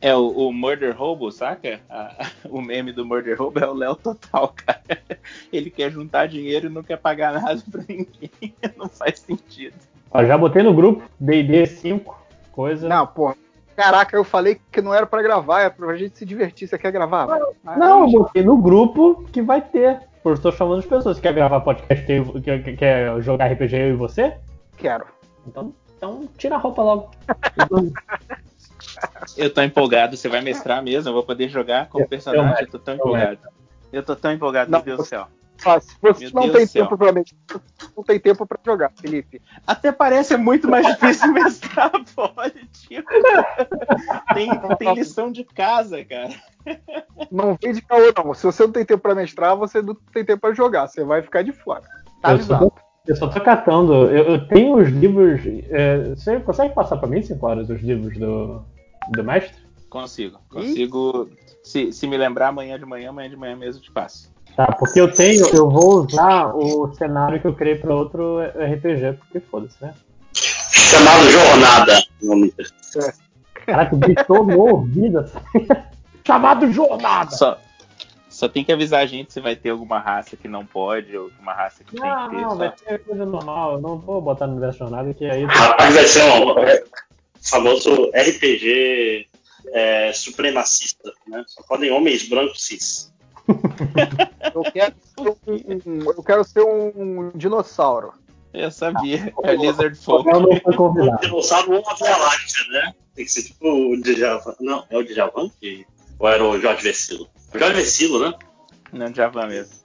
É 0.00 0.14
o, 0.16 0.28
o 0.28 0.52
Murder 0.52 0.96
Robo, 0.96 1.30
saca? 1.30 1.80
A, 1.88 2.26
o 2.50 2.60
meme 2.60 2.92
do 2.92 3.06
Murder 3.06 3.38
Robo 3.38 3.60
é 3.60 3.68
o 3.68 3.72
Léo 3.72 3.94
total, 3.94 4.52
cara. 4.54 5.00
Ele 5.52 5.70
quer 5.70 5.92
juntar 5.92 6.26
dinheiro 6.26 6.66
e 6.66 6.70
não 6.70 6.82
quer 6.82 6.96
pagar 6.96 7.32
nada 7.32 7.62
pra 7.70 7.82
ninguém. 7.88 8.30
Não 8.76 8.88
faz 8.88 9.20
sentido. 9.20 9.74
Ó, 10.10 10.24
já 10.24 10.36
botei 10.36 10.62
no 10.62 10.74
grupo, 10.74 11.04
D&D 11.20 11.66
5, 11.66 12.20
coisa. 12.50 12.88
Não, 12.88 13.06
pô. 13.06 13.34
Caraca, 13.76 14.16
eu 14.16 14.24
falei 14.24 14.60
que 14.70 14.82
não 14.82 14.92
era 14.92 15.06
pra 15.06 15.22
gravar, 15.22 15.62
é 15.62 15.70
pra 15.70 15.96
gente 15.96 16.18
se 16.18 16.26
divertir. 16.26 16.68
Você 16.68 16.76
quer 16.76 16.92
gravar? 16.92 17.26
Não, 17.64 17.78
não 17.78 18.00
eu 18.04 18.10
botei 18.10 18.42
no 18.42 18.60
grupo 18.60 19.24
que 19.32 19.40
vai 19.40 19.62
ter. 19.62 20.00
Por 20.22 20.34
estou 20.34 20.52
chamando 20.52 20.80
as 20.80 20.86
pessoas. 20.86 21.18
Quer 21.18 21.32
gravar 21.32 21.60
podcast? 21.60 22.06
Quer, 22.44 22.76
quer 22.76 23.22
jogar 23.22 23.50
RPG 23.50 23.76
eu 23.76 23.88
e 23.90 23.96
você? 23.96 24.36
Quero. 24.76 25.06
Então, 25.46 25.72
então 25.96 26.28
tira 26.36 26.56
a 26.56 26.58
roupa 26.58 26.82
logo. 26.82 27.10
Eu 29.36 29.52
tô 29.52 29.62
empolgado, 29.62 30.16
você 30.16 30.28
vai 30.28 30.40
mestrar 30.40 30.82
mesmo, 30.82 31.10
eu 31.10 31.14
vou 31.14 31.22
poder 31.22 31.48
jogar 31.48 31.88
como 31.88 32.06
personagem, 32.08 32.62
eu, 32.62 32.70
tô 32.70 32.78
tão 32.78 32.94
empolgado. 32.94 33.38
Eu 33.92 34.02
tô 34.02 34.16
tão 34.16 34.32
empolgado, 34.32 34.70
meu 34.70 34.82
Deus 34.82 34.98
do 34.98 35.04
céu. 35.04 35.26
fácil. 35.58 35.96
Você 36.00 36.30
não 36.32 36.50
tem 36.50 36.66
tempo 36.66 36.96
pra 36.96 37.12
não 37.12 38.04
tem 38.04 38.18
tempo 38.18 38.46
para 38.46 38.58
jogar, 38.64 38.92
Felipe. 39.00 39.40
Até 39.66 39.92
parece 39.92 40.36
muito 40.36 40.68
mais 40.68 40.86
difícil 40.86 41.30
mestrar, 41.32 41.90
pode, 42.14 42.66
tio. 42.68 43.04
Tem, 44.34 44.50
tem 44.78 44.94
lição 44.94 45.30
de 45.30 45.44
casa, 45.44 46.04
cara. 46.04 46.34
Não 47.30 47.56
vem 47.60 47.72
de 47.72 47.82
caô, 47.82 48.12
não. 48.16 48.34
Se 48.34 48.44
você 48.44 48.64
não 48.64 48.72
tem 48.72 48.84
tempo 48.84 49.02
para 49.02 49.14
mestrar, 49.14 49.56
você 49.56 49.80
não 49.80 49.94
tem 50.12 50.24
tempo 50.24 50.40
para 50.40 50.54
jogar. 50.54 50.86
Você 50.88 51.04
vai 51.04 51.22
ficar 51.22 51.42
de 51.42 51.52
fora. 51.52 51.84
Tá 52.20 52.30
avisado. 52.30 52.72
Eu 53.06 53.16
só 53.16 53.28
tô 53.28 53.40
catando. 53.40 53.92
Eu, 54.10 54.24
eu 54.34 54.48
tenho 54.48 54.76
os 54.76 54.88
livros. 54.88 55.40
É, 55.70 56.10
você 56.10 56.38
consegue 56.40 56.74
passar 56.74 56.96
para 56.96 57.08
mim, 57.08 57.20
5 57.20 57.44
horas, 57.44 57.68
os 57.68 57.80
livros 57.80 58.16
do, 58.16 58.64
do 59.08 59.24
mestre? 59.24 59.54
Consigo. 59.88 60.40
Consigo. 60.48 61.28
Se, 61.62 61.92
se 61.92 62.06
me 62.06 62.16
lembrar 62.16 62.48
amanhã 62.48 62.78
de 62.78 62.84
manhã, 62.84 63.10
amanhã 63.10 63.30
de 63.30 63.36
manhã 63.36 63.56
mesmo 63.56 63.80
eu 63.80 63.84
te 63.84 63.90
passo. 63.90 64.32
Tá, 64.56 64.66
porque 64.78 65.00
eu 65.00 65.10
tenho, 65.10 65.46
eu 65.54 65.70
vou 65.70 66.04
usar 66.04 66.54
o 66.54 66.92
cenário 66.94 67.40
que 67.40 67.46
eu 67.46 67.54
criei 67.54 67.76
para 67.76 67.94
outro 67.94 68.38
RPG, 68.40 69.18
porque 69.18 69.40
foda-se, 69.40 69.76
né? 69.80 69.94
Chamado 70.34 71.30
Jornada. 71.30 71.92
É. 72.96 73.12
Caraca, 73.64 73.96
gritou 73.96 74.44
no 74.44 74.58
ouvido 74.58 75.20
assim. 75.20 75.38
Chamado 76.26 76.70
Jornada! 76.70 77.30
Só, 77.30 77.58
só 78.28 78.48
tem 78.48 78.64
que 78.64 78.72
avisar 78.72 79.00
a 79.00 79.06
gente 79.06 79.32
se 79.32 79.40
vai 79.40 79.56
ter 79.56 79.70
alguma 79.70 79.98
raça 79.98 80.36
que 80.36 80.48
não 80.48 80.66
pode, 80.66 81.16
ou 81.16 81.30
uma 81.40 81.52
raça 81.52 81.82
que 81.82 81.96
não, 81.96 82.02
tem 82.02 82.28
que 82.28 82.36
ter. 82.36 82.42
Não, 82.42 82.50
só... 82.50 82.56
vai 82.56 82.70
ter 82.70 82.98
coisa 83.04 83.24
normal. 83.24 83.74
Eu 83.74 83.80
não 83.80 83.98
vou 83.98 84.20
botar 84.20 84.46
no 84.46 84.52
universo 84.52 84.80
jornada 84.80 85.12
que 85.14 85.24
aí. 85.24 85.44
Rapaz, 85.44 85.94
vai 85.94 86.04
ser 86.06 86.24
um 86.24 86.58
é, 86.58 86.84
famoso 87.42 88.10
RPG 88.14 89.26
é, 89.72 90.12
supremacista, 90.12 91.12
né? 91.26 91.44
Só 91.46 91.62
podem 91.62 91.90
homens 91.90 92.28
brancos 92.28 92.64
cis. 92.64 93.12
eu, 94.54 94.62
quero 94.72 94.94
um, 95.86 96.02
eu 96.04 96.22
quero 96.22 96.44
ser 96.44 96.62
um 96.62 97.30
dinossauro. 97.34 98.12
Eu 98.52 98.70
sabia. 98.70 99.32
É 99.42 99.56
Lizard 99.56 99.96
Folk. 99.96 100.28
Um 100.28 101.16
dinossauro 101.16 101.72
ou 101.72 101.80
uma 101.80 101.96
Via 101.96 102.16
Láctea, 102.16 102.66
né? 102.70 102.94
Tem 103.14 103.24
que 103.24 103.32
ser 103.32 103.42
tipo 103.42 103.66
o 103.66 104.00
Djavan. 104.00 104.54
Não, 104.60 104.84
é 104.90 104.96
o 104.96 105.02
Djavan? 105.02 105.50
Que... 105.60 105.86
Ou 106.18 106.28
era 106.28 106.44
o 106.44 106.60
Jorge 106.60 106.82
Vecilo? 106.82 107.28
O 107.52 107.58
Jorge 107.58 107.74
Vecilo, 107.74 108.20
né? 108.20 108.34
Não, 108.92 109.10
Djavan 109.10 109.46
mesmo. 109.46 109.82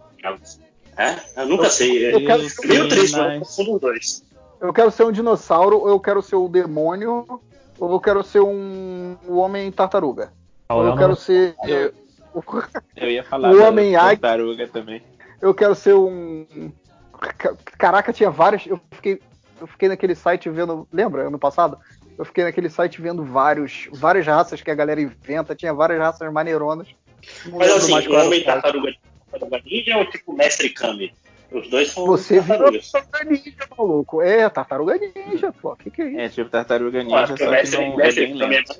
É? 0.97 1.41
Eu 1.41 1.47
nunca 1.47 1.69
sei. 1.69 2.07
Eu, 2.07 2.19
eu 2.19 2.25
quero 2.25 2.47
meio 2.65 2.89
triste, 2.89 3.15
mas 3.15 3.57
eu 3.57 3.79
dois. 3.79 4.23
Eu 4.59 4.73
quero 4.73 4.91
ser 4.91 5.03
um 5.03 5.11
dinossauro, 5.11 5.79
ou 5.79 5.89
eu 5.89 5.99
quero 5.99 6.21
ser 6.21 6.35
o 6.35 6.47
demônio, 6.47 7.25
ou 7.79 7.91
eu 7.91 7.99
quero 7.99 8.23
ser 8.23 8.41
um, 8.41 9.15
um 9.27 9.37
homem 9.37 9.71
tartaruga. 9.71 10.31
Ou 10.69 10.83
eu, 10.83 10.87
eu 10.89 10.97
quero 10.97 11.15
ser. 11.15 11.55
Eu, 11.63 11.93
eu 12.95 13.09
ia 13.09 13.23
falar 13.23 13.51
o 13.53 13.63
Homem 13.63 13.93
Tartaruga 13.93 14.67
também. 14.67 15.01
Eu 15.41 15.53
quero 15.53 15.75
ser 15.75 15.93
um. 15.93 16.71
Caraca, 17.77 18.13
tinha 18.13 18.29
vários. 18.29 18.65
Eu 18.65 18.79
fiquei, 18.91 19.21
eu 19.59 19.67
fiquei 19.67 19.89
naquele 19.89 20.15
site 20.15 20.49
vendo. 20.49 20.87
Lembra, 20.91 21.27
ano 21.27 21.39
passado? 21.39 21.77
Eu 22.17 22.25
fiquei 22.25 22.43
naquele 22.43 22.69
site 22.69 22.99
vendo 22.99 23.23
vários, 23.23 23.87
várias 23.93 24.25
raças 24.25 24.61
que 24.61 24.71
a 24.71 24.75
galera 24.75 24.99
inventa. 24.99 25.55
Tinha 25.55 25.73
várias 25.73 25.99
raças 25.99 26.31
maneironas. 26.33 26.87
Mas 27.45 27.71
assim, 27.71 28.07
o 28.07 28.13
Homem 28.13 28.43
Tartaruga, 28.43 28.91
tartaruga 29.31 29.61
Ninja 29.65 29.97
ou 29.97 30.09
tipo 30.09 30.33
Mestre 30.33 30.69
Kami? 30.69 31.13
Os 31.51 31.69
dois 31.69 31.91
são 31.91 32.05
Você 32.05 32.39
virou 32.41 32.71
Tartaruga 32.71 33.23
Ninja, 33.23 33.67
maluco. 33.77 34.21
É, 34.21 34.49
Tartaruga 34.49 34.97
Ninja, 34.97 35.53
pô. 35.53 35.73
O 35.73 35.75
que, 35.75 35.89
que 35.89 36.01
é 36.01 36.07
isso? 36.09 36.19
É, 36.19 36.29
tipo 36.29 36.49
Tartaruga 36.49 37.03
Ninja, 37.03 37.27
só 37.27 37.33
que 37.35 37.45
não 37.45 38.01
é 38.01 38.11
bem 38.11 38.33
lento. 38.33 38.75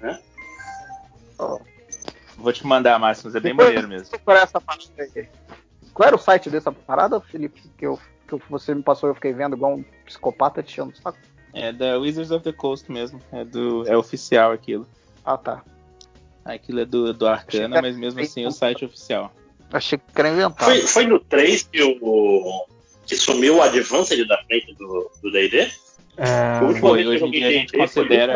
Né? 0.00 0.20
Oh. 1.38 1.58
Vou 2.36 2.52
te 2.52 2.66
mandar, 2.66 2.98
Márcio, 2.98 3.26
mas 3.26 3.34
é 3.34 3.40
bem 3.40 3.52
Depois, 3.52 3.68
maneiro 3.68 3.88
mesmo. 3.88 4.08
Essa 4.28 4.60
parte 4.60 4.90
aí. 4.98 5.28
Qual 5.92 6.06
era 6.06 6.16
o 6.16 6.18
site 6.18 6.50
dessa 6.50 6.70
parada, 6.70 7.20
Felipe? 7.20 7.62
Que, 7.76 7.86
eu, 7.86 7.98
que 8.28 8.38
você 8.50 8.74
me 8.74 8.82
passou 8.82 9.08
eu 9.08 9.14
fiquei 9.14 9.32
vendo 9.32 9.56
igual 9.56 9.74
um 9.74 9.84
psicopata 10.04 10.62
te 10.62 10.74
chamando 10.74 10.96
saco? 10.96 11.18
É 11.54 11.72
da 11.72 11.98
Wizards 11.98 12.30
of 12.30 12.44
the 12.44 12.52
Coast 12.52 12.92
mesmo. 12.92 13.18
É, 13.32 13.44
do, 13.44 13.88
é 13.88 13.96
oficial 13.96 14.52
aquilo. 14.52 14.86
Ah, 15.24 15.38
tá. 15.38 15.64
Aquilo 16.44 16.80
é 16.80 16.84
do, 16.84 17.14
do 17.14 17.26
Arcana, 17.26 17.80
mas 17.80 17.96
mesmo 17.96 18.20
assim 18.20 18.44
é 18.44 18.48
o 18.48 18.52
site 18.52 18.84
oficial. 18.84 19.32
Achei 19.72 19.98
que 19.98 20.04
era 20.20 20.30
inventado. 20.30 20.64
Foi, 20.64 20.80
foi 20.82 21.06
no 21.06 21.18
3 21.18 21.62
que, 21.64 21.82
o, 21.82 22.66
que 23.06 23.16
sumiu 23.16 23.56
o 23.56 23.62
Advanced 23.62 24.26
da 24.26 24.42
frente 24.44 24.74
do 24.74 25.30
D&D? 25.30 25.70
É, 26.18 26.80
foi, 26.80 27.06
hoje 27.06 27.24
em 27.24 27.30
dia 27.30 27.48
a 27.48 27.52
gente 27.52 27.72
considera... 27.76 28.34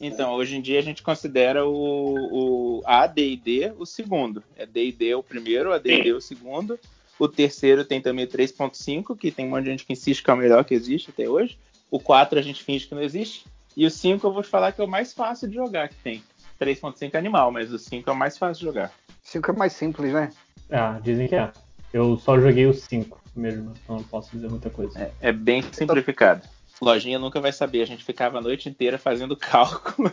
Então, 0.00 0.32
hoje 0.32 0.56
em 0.56 0.60
dia 0.60 0.78
a 0.78 0.82
gente 0.82 1.02
considera 1.02 1.64
o, 1.64 2.80
o 2.80 2.82
a 2.84 3.06
D&D 3.06 3.72
o 3.78 3.86
segundo. 3.86 4.42
É 4.56 4.66
D&D 4.66 5.14
o 5.14 5.22
primeiro, 5.22 5.72
a 5.72 5.78
D&D 5.78 6.12
o 6.12 6.20
segundo. 6.20 6.78
O 7.18 7.28
terceiro 7.28 7.84
tem 7.84 8.00
também 8.00 8.26
3.5, 8.26 9.16
que 9.16 9.30
tem 9.30 9.46
um 9.46 9.50
monte 9.50 9.64
de 9.64 9.70
gente 9.70 9.86
que 9.86 9.92
insiste 9.92 10.22
que 10.22 10.30
é 10.30 10.34
o 10.34 10.36
melhor 10.36 10.64
que 10.64 10.74
existe 10.74 11.10
até 11.10 11.28
hoje. 11.28 11.56
O 11.90 12.00
4 12.00 12.38
a 12.38 12.42
gente 12.42 12.62
finge 12.62 12.86
que 12.86 12.94
não 12.94 13.02
existe. 13.02 13.44
E 13.76 13.86
o 13.86 13.90
5 13.90 14.26
eu 14.26 14.32
vou 14.32 14.42
te 14.42 14.48
falar 14.48 14.72
que 14.72 14.80
é 14.80 14.84
o 14.84 14.88
mais 14.88 15.12
fácil 15.12 15.48
de 15.48 15.54
jogar 15.54 15.88
que 15.88 15.96
tem. 15.96 16.22
3.5 16.60 17.10
é 17.14 17.18
animal, 17.18 17.50
mas 17.50 17.72
o 17.72 17.78
5 17.78 18.08
é 18.08 18.12
o 18.12 18.16
mais 18.16 18.36
fácil 18.36 18.60
de 18.60 18.66
jogar. 18.66 18.92
5 19.24 19.50
é 19.50 19.54
mais 19.54 19.72
simples, 19.72 20.12
né? 20.12 20.30
Ah, 20.70 20.98
dizem 21.02 21.26
que 21.26 21.34
é. 21.34 21.50
Eu 21.92 22.16
só 22.16 22.38
joguei 22.38 22.66
o 22.66 22.74
5 22.74 23.20
mesmo, 23.34 23.72
então 23.82 23.96
não 23.96 24.04
posso 24.04 24.30
dizer 24.30 24.48
muita 24.48 24.70
coisa. 24.70 24.98
É, 24.98 25.12
é 25.20 25.32
bem 25.32 25.62
simplificado. 25.72 26.42
Lojinha 26.80 27.18
nunca 27.18 27.40
vai 27.40 27.52
saber. 27.52 27.82
A 27.82 27.86
gente 27.86 28.04
ficava 28.04 28.38
a 28.38 28.40
noite 28.40 28.68
inteira 28.68 28.98
fazendo 28.98 29.36
cálculo. 29.38 30.12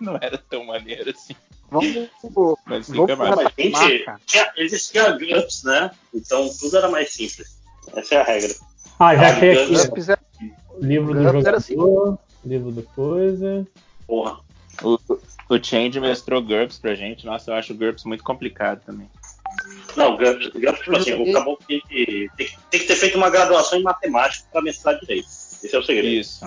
não 0.00 0.16
era 0.16 0.36
tão 0.36 0.64
maneiro 0.64 1.10
assim. 1.10 1.34
Vamos, 1.70 2.08
mas 2.66 2.90
fica 2.90 3.16
mais. 3.16 3.34
Mas, 3.34 3.52
gente, 3.56 4.04
tinha, 4.26 4.52
existia 4.56 5.10
GURPS, 5.12 5.64
né? 5.64 5.90
Então 6.12 6.46
tudo 6.60 6.76
era 6.76 6.88
mais 6.90 7.12
simples. 7.12 7.58
Essa 7.94 8.16
é 8.16 8.20
a 8.20 8.24
regra. 8.24 8.54
Ah, 8.98 9.16
já 9.16 9.28
achei 9.30 9.62
aqui. 9.62 9.74
É... 9.74 10.50
Livro 10.80 11.14
do 11.14 11.22
jogador, 11.22 11.54
assim. 11.54 11.76
livro 12.44 12.72
do 12.72 12.82
coisa. 12.82 13.66
Porra. 14.06 14.40
O, 14.82 14.98
o 15.48 15.64
Change 15.64 16.00
mestrou 16.00 16.42
GURPS 16.42 16.78
pra 16.78 16.94
gente. 16.94 17.26
Nossa, 17.26 17.50
eu 17.50 17.54
acho 17.54 17.72
o 17.72 17.76
GURPS 17.76 18.04
muito 18.04 18.24
complicado 18.24 18.82
também. 18.84 19.08
Não, 19.96 20.16
GURPS, 20.16 20.48
GURPS 20.48 20.80
tipo 20.80 20.96
assim, 20.96 21.12
o 21.12 21.32
caboclo 21.32 21.64
tem 21.66 21.80
que, 21.88 22.30
tem, 22.36 22.48
tem 22.70 22.80
que 22.80 22.86
ter 22.86 22.96
feito 22.96 23.16
uma 23.16 23.30
graduação 23.30 23.78
em 23.78 23.82
matemática 23.82 24.46
para 24.50 24.62
mestrar 24.62 24.98
direito. 24.98 25.26
Esse 25.26 25.74
é 25.74 25.78
o 25.78 25.82
segredo. 25.82 26.08
Isso. 26.08 26.44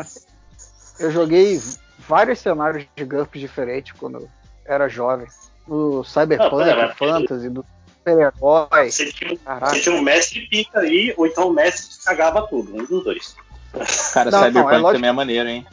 Eu 1.00 1.12
joguei 1.12 1.62
vários 2.08 2.40
cenários 2.40 2.86
de 2.96 3.06
GURPS 3.06 3.40
diferentes 3.40 3.94
quando 3.98 4.30
era 4.66 4.88
jovem. 4.88 5.28
No 5.68 6.04
Cyberpunk, 6.04 6.64
pera, 6.64 6.96
Fantasy, 6.96 7.50
do 7.50 7.66
super-herói. 8.06 8.92
Você, 8.92 9.12
você, 9.12 9.82
tinha 9.82 9.96
um 9.96 10.02
mestre 10.02 10.48
pica 10.48 10.80
aí, 10.80 11.14
ou 11.18 11.26
então 11.26 11.50
o 11.50 11.54
mestre 11.54 12.04
cagava 12.04 12.48
tudo, 12.48 12.76
um 12.76 12.86
dos 12.86 13.04
dois. 13.04 13.36
Cara, 14.14 14.30
não, 14.30 14.44
Cyberpunk 14.44 14.82
não, 14.82 14.90
é 14.90 14.94
também 14.94 15.10
é 15.10 15.14
maneiro, 15.14 15.50
hein? 15.50 15.66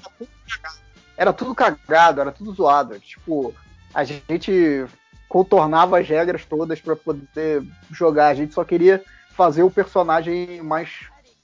Era 1.22 1.32
tudo 1.32 1.54
cagado, 1.54 2.20
era 2.20 2.32
tudo 2.32 2.52
zoado. 2.52 2.98
Tipo, 2.98 3.54
a 3.94 4.02
gente 4.02 4.84
contornava 5.28 6.00
as 6.00 6.08
regras 6.08 6.44
todas 6.44 6.80
para 6.80 6.96
poder 6.96 7.62
jogar. 7.92 8.26
A 8.26 8.34
gente 8.34 8.52
só 8.52 8.64
queria 8.64 9.04
fazer 9.30 9.62
o 9.62 9.70
personagem 9.70 10.60
mais 10.62 10.90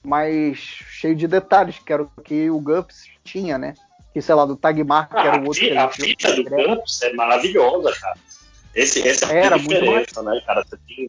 mais 0.03 0.57
cheio 0.57 1.15
de 1.15 1.27
detalhes, 1.27 1.79
que 1.79 1.93
era 1.93 2.03
o 2.03 2.11
que 2.21 2.49
o 2.49 2.59
Gups 2.59 3.05
tinha, 3.23 3.57
né? 3.57 3.73
Que, 4.13 4.21
sei 4.21 4.35
lá, 4.35 4.45
do 4.45 4.57
Tagmar, 4.57 5.07
que 5.07 5.15
era 5.15 5.39
o 5.39 5.47
outro. 5.47 5.79
A, 5.79 5.85
a 5.85 5.89
fita 5.89 6.35
do 6.35 6.43
Gups 6.43 7.01
é 7.01 7.13
maravilhosa, 7.13 7.93
cara. 8.01 8.17
Esse, 8.75 8.99
esse 8.99 9.23
é 9.31 9.45
era 9.45 9.57
muito 9.57 10.23
né, 10.23 10.41
cara? 10.45 10.65
Você, 10.65 10.77
tem... 10.85 11.07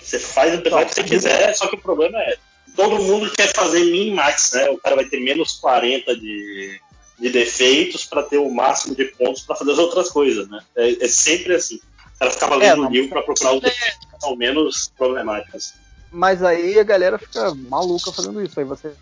você 0.00 0.18
faz 0.18 0.54
o 0.54 0.62
personagem 0.62 0.88
que 0.88 0.94
você 0.94 1.04
quiser, 1.04 1.54
só 1.54 1.68
que 1.68 1.76
o 1.76 1.80
problema 1.82 2.18
é 2.18 2.38
todo 2.74 3.02
mundo 3.02 3.30
quer 3.30 3.52
fazer 3.54 3.84
min-max, 3.84 4.52
né? 4.54 4.70
O 4.70 4.78
cara 4.78 4.96
vai 4.96 5.04
ter 5.04 5.20
menos 5.20 5.52
40 5.58 6.16
de, 6.16 6.80
de 7.22 7.30
defeitos 7.30 8.04
para 8.04 8.24
ter 8.24 8.38
o 8.38 8.52
máximo 8.52 8.96
de 8.96 9.04
pontos 9.04 9.42
para 9.42 9.54
fazer 9.54 9.70
as 9.70 9.78
outras 9.78 10.10
coisas, 10.10 10.48
né? 10.48 10.58
É, 10.74 11.04
é 11.04 11.08
sempre 11.08 11.54
assim. 11.54 11.76
O 11.76 12.18
cara 12.18 12.30
ficava 12.32 12.56
lendo 12.56 12.84
é, 12.84 12.86
o 12.88 12.90
livro 12.90 13.10
para 13.10 13.22
procurar 13.22 13.54
os 13.54 13.60
defeitos 13.60 14.08
que 14.12 14.20
são 14.20 14.34
menos 14.34 14.92
problemáticos. 14.98 15.74
Mas 16.10 16.42
aí 16.42 16.78
a 16.80 16.82
galera 16.82 17.18
fica 17.18 17.54
maluca 17.54 18.10
fazendo 18.10 18.42
isso. 18.42 18.58
Aí 18.58 18.66
você, 18.66 18.92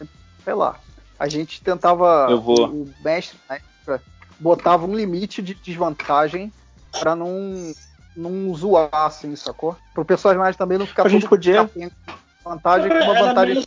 sei 0.44 0.54
lá. 0.54 0.78
A 1.18 1.28
gente 1.28 1.62
tentava. 1.62 2.26
Eu 2.30 2.40
vou. 2.40 2.68
O 2.68 2.94
mestre, 3.02 3.38
né, 3.48 3.60
botava 4.38 4.86
um 4.86 4.94
limite 4.94 5.40
de 5.40 5.54
desvantagem 5.54 6.52
para 6.92 7.16
não, 7.16 7.72
não 8.14 8.54
zoar, 8.54 8.88
assim, 8.92 9.34
sacou? 9.34 9.76
Pro 9.94 10.04
personagem 10.04 10.58
também 10.58 10.76
não 10.76 10.86
ficar. 10.86 11.06
A 11.06 11.08
gente 11.08 11.26
podia. 11.26 11.68
Vantagem 12.44 12.88
com 12.90 12.96
uma 12.96 13.14
vantagem. 13.14 13.64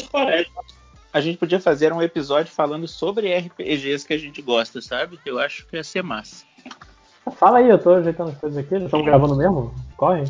A 1.13 1.21
gente 1.21 1.37
podia 1.37 1.59
fazer 1.59 1.93
um 1.93 2.01
episódio 2.01 2.51
falando 2.51 2.87
sobre 2.87 3.37
RPGs 3.37 4.05
que 4.05 4.13
a 4.13 4.17
gente 4.17 4.41
gosta, 4.41 4.81
sabe? 4.81 5.19
Eu 5.23 5.37
acho 5.37 5.67
que 5.67 5.75
ia 5.75 5.83
ser 5.83 6.01
massa. 6.01 6.43
Fala 7.35 7.59
aí, 7.59 7.69
eu 7.69 7.77
tô 7.77 7.91
ajeitando 7.93 8.31
as 8.31 8.37
coisas 8.37 8.57
aqui. 8.57 8.79
Já 8.79 8.85
estamos 8.85 9.05
gravando 9.05 9.35
mesmo? 9.35 9.73
Corre. 9.95 10.23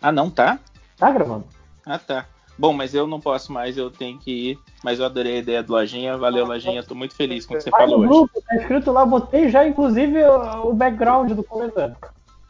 Ah, 0.00 0.10
não 0.10 0.30
tá? 0.30 0.58
Tá 0.96 1.10
gravando. 1.10 1.44
Ah, 1.84 1.98
tá. 1.98 2.26
Bom, 2.58 2.72
mas 2.72 2.94
eu 2.94 3.06
não 3.06 3.20
posso 3.20 3.52
mais, 3.52 3.76
eu 3.76 3.90
tenho 3.90 4.18
que 4.18 4.50
ir. 4.50 4.58
Mas 4.82 4.98
eu 4.98 5.04
adorei 5.04 5.36
a 5.36 5.38
ideia 5.40 5.62
do 5.62 5.72
Lojinha. 5.72 6.16
Valeu, 6.16 6.46
Lojinha. 6.46 6.82
Tô 6.82 6.94
muito 6.94 7.14
feliz 7.14 7.44
com 7.44 7.54
o 7.54 7.56
que 7.58 7.62
você 7.62 7.70
Vai 7.70 7.82
falou 7.82 8.00
no 8.00 8.08
grupo, 8.08 8.42
Tá 8.42 8.56
escrito 8.56 8.90
lá, 8.92 9.04
botei 9.04 9.50
já, 9.50 9.66
inclusive, 9.66 10.24
o 10.64 10.72
background 10.72 11.32
do 11.32 11.42
comentário. 11.42 11.96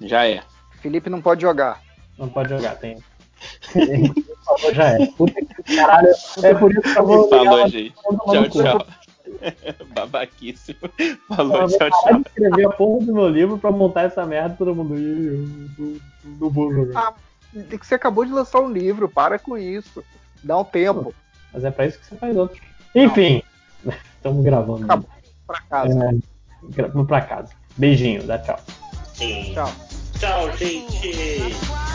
Já 0.01 0.26
é. 0.26 0.42
Felipe 0.81 1.10
não 1.10 1.21
pode 1.21 1.42
jogar. 1.42 1.81
Não 2.19 2.28
pode 2.28 2.51
jogar, 2.51 2.76
tem. 2.76 2.99
Falou, 4.44 4.75
já 4.75 4.89
é. 4.89 5.07
Puta 5.07 5.35
que 5.35 5.76
caralho. 5.76 6.08
É 6.42 6.55
por 6.55 6.73
isso 6.73 6.83
que 6.83 6.99
eu 6.99 7.07
vou. 7.07 7.28
Falou, 7.28 7.69
gente. 7.69 7.94
Tchau, 7.94 8.49
tchau. 8.51 8.87
Babaquíssimo. 9.94 10.78
Falou, 11.28 11.69
tchau, 11.69 11.91
tchau. 11.91 12.10
Eu 12.10 12.21
escrever 12.21 12.67
a 12.67 12.71
porra 12.71 13.07
do 13.07 13.15
meu 13.15 13.28
livro 13.28 13.58
pra 13.58 13.71
montar 13.71 14.03
essa 14.03 14.25
merda 14.25 14.57
todo 14.58 14.75
mundo. 14.75 16.01
Vou 16.39 16.73
jogar. 16.73 17.08
Ah, 17.08 17.15
você 17.81 17.94
acabou 17.94 18.25
de 18.25 18.33
lançar 18.33 18.60
um 18.60 18.73
livro, 18.73 19.08
para 19.08 19.39
com 19.39 19.57
isso. 19.57 20.05
Dá 20.42 20.58
um 20.58 20.65
tempo. 20.65 21.15
Mas 21.53 21.65
é 21.65 21.71
pra 21.71 21.87
isso 21.87 21.99
que 21.99 22.07
você 22.07 22.17
faz 22.17 22.37
outro. 22.37 22.60
Enfim, 22.94 23.42
estamos 24.17 24.44
gravando. 24.44 24.85
Acabou. 24.85 25.08
Pra 25.47 25.60
casa. 25.62 26.21
É, 26.76 27.05
pra 27.05 27.21
casa. 27.21 27.53
Beijinho, 27.76 28.23
dá 28.25 28.39
tchau. 28.39 28.58
Sim. 29.15 29.53
Tchau. 29.55 29.71
Tchau, 30.19 30.57
gente. 30.57 31.92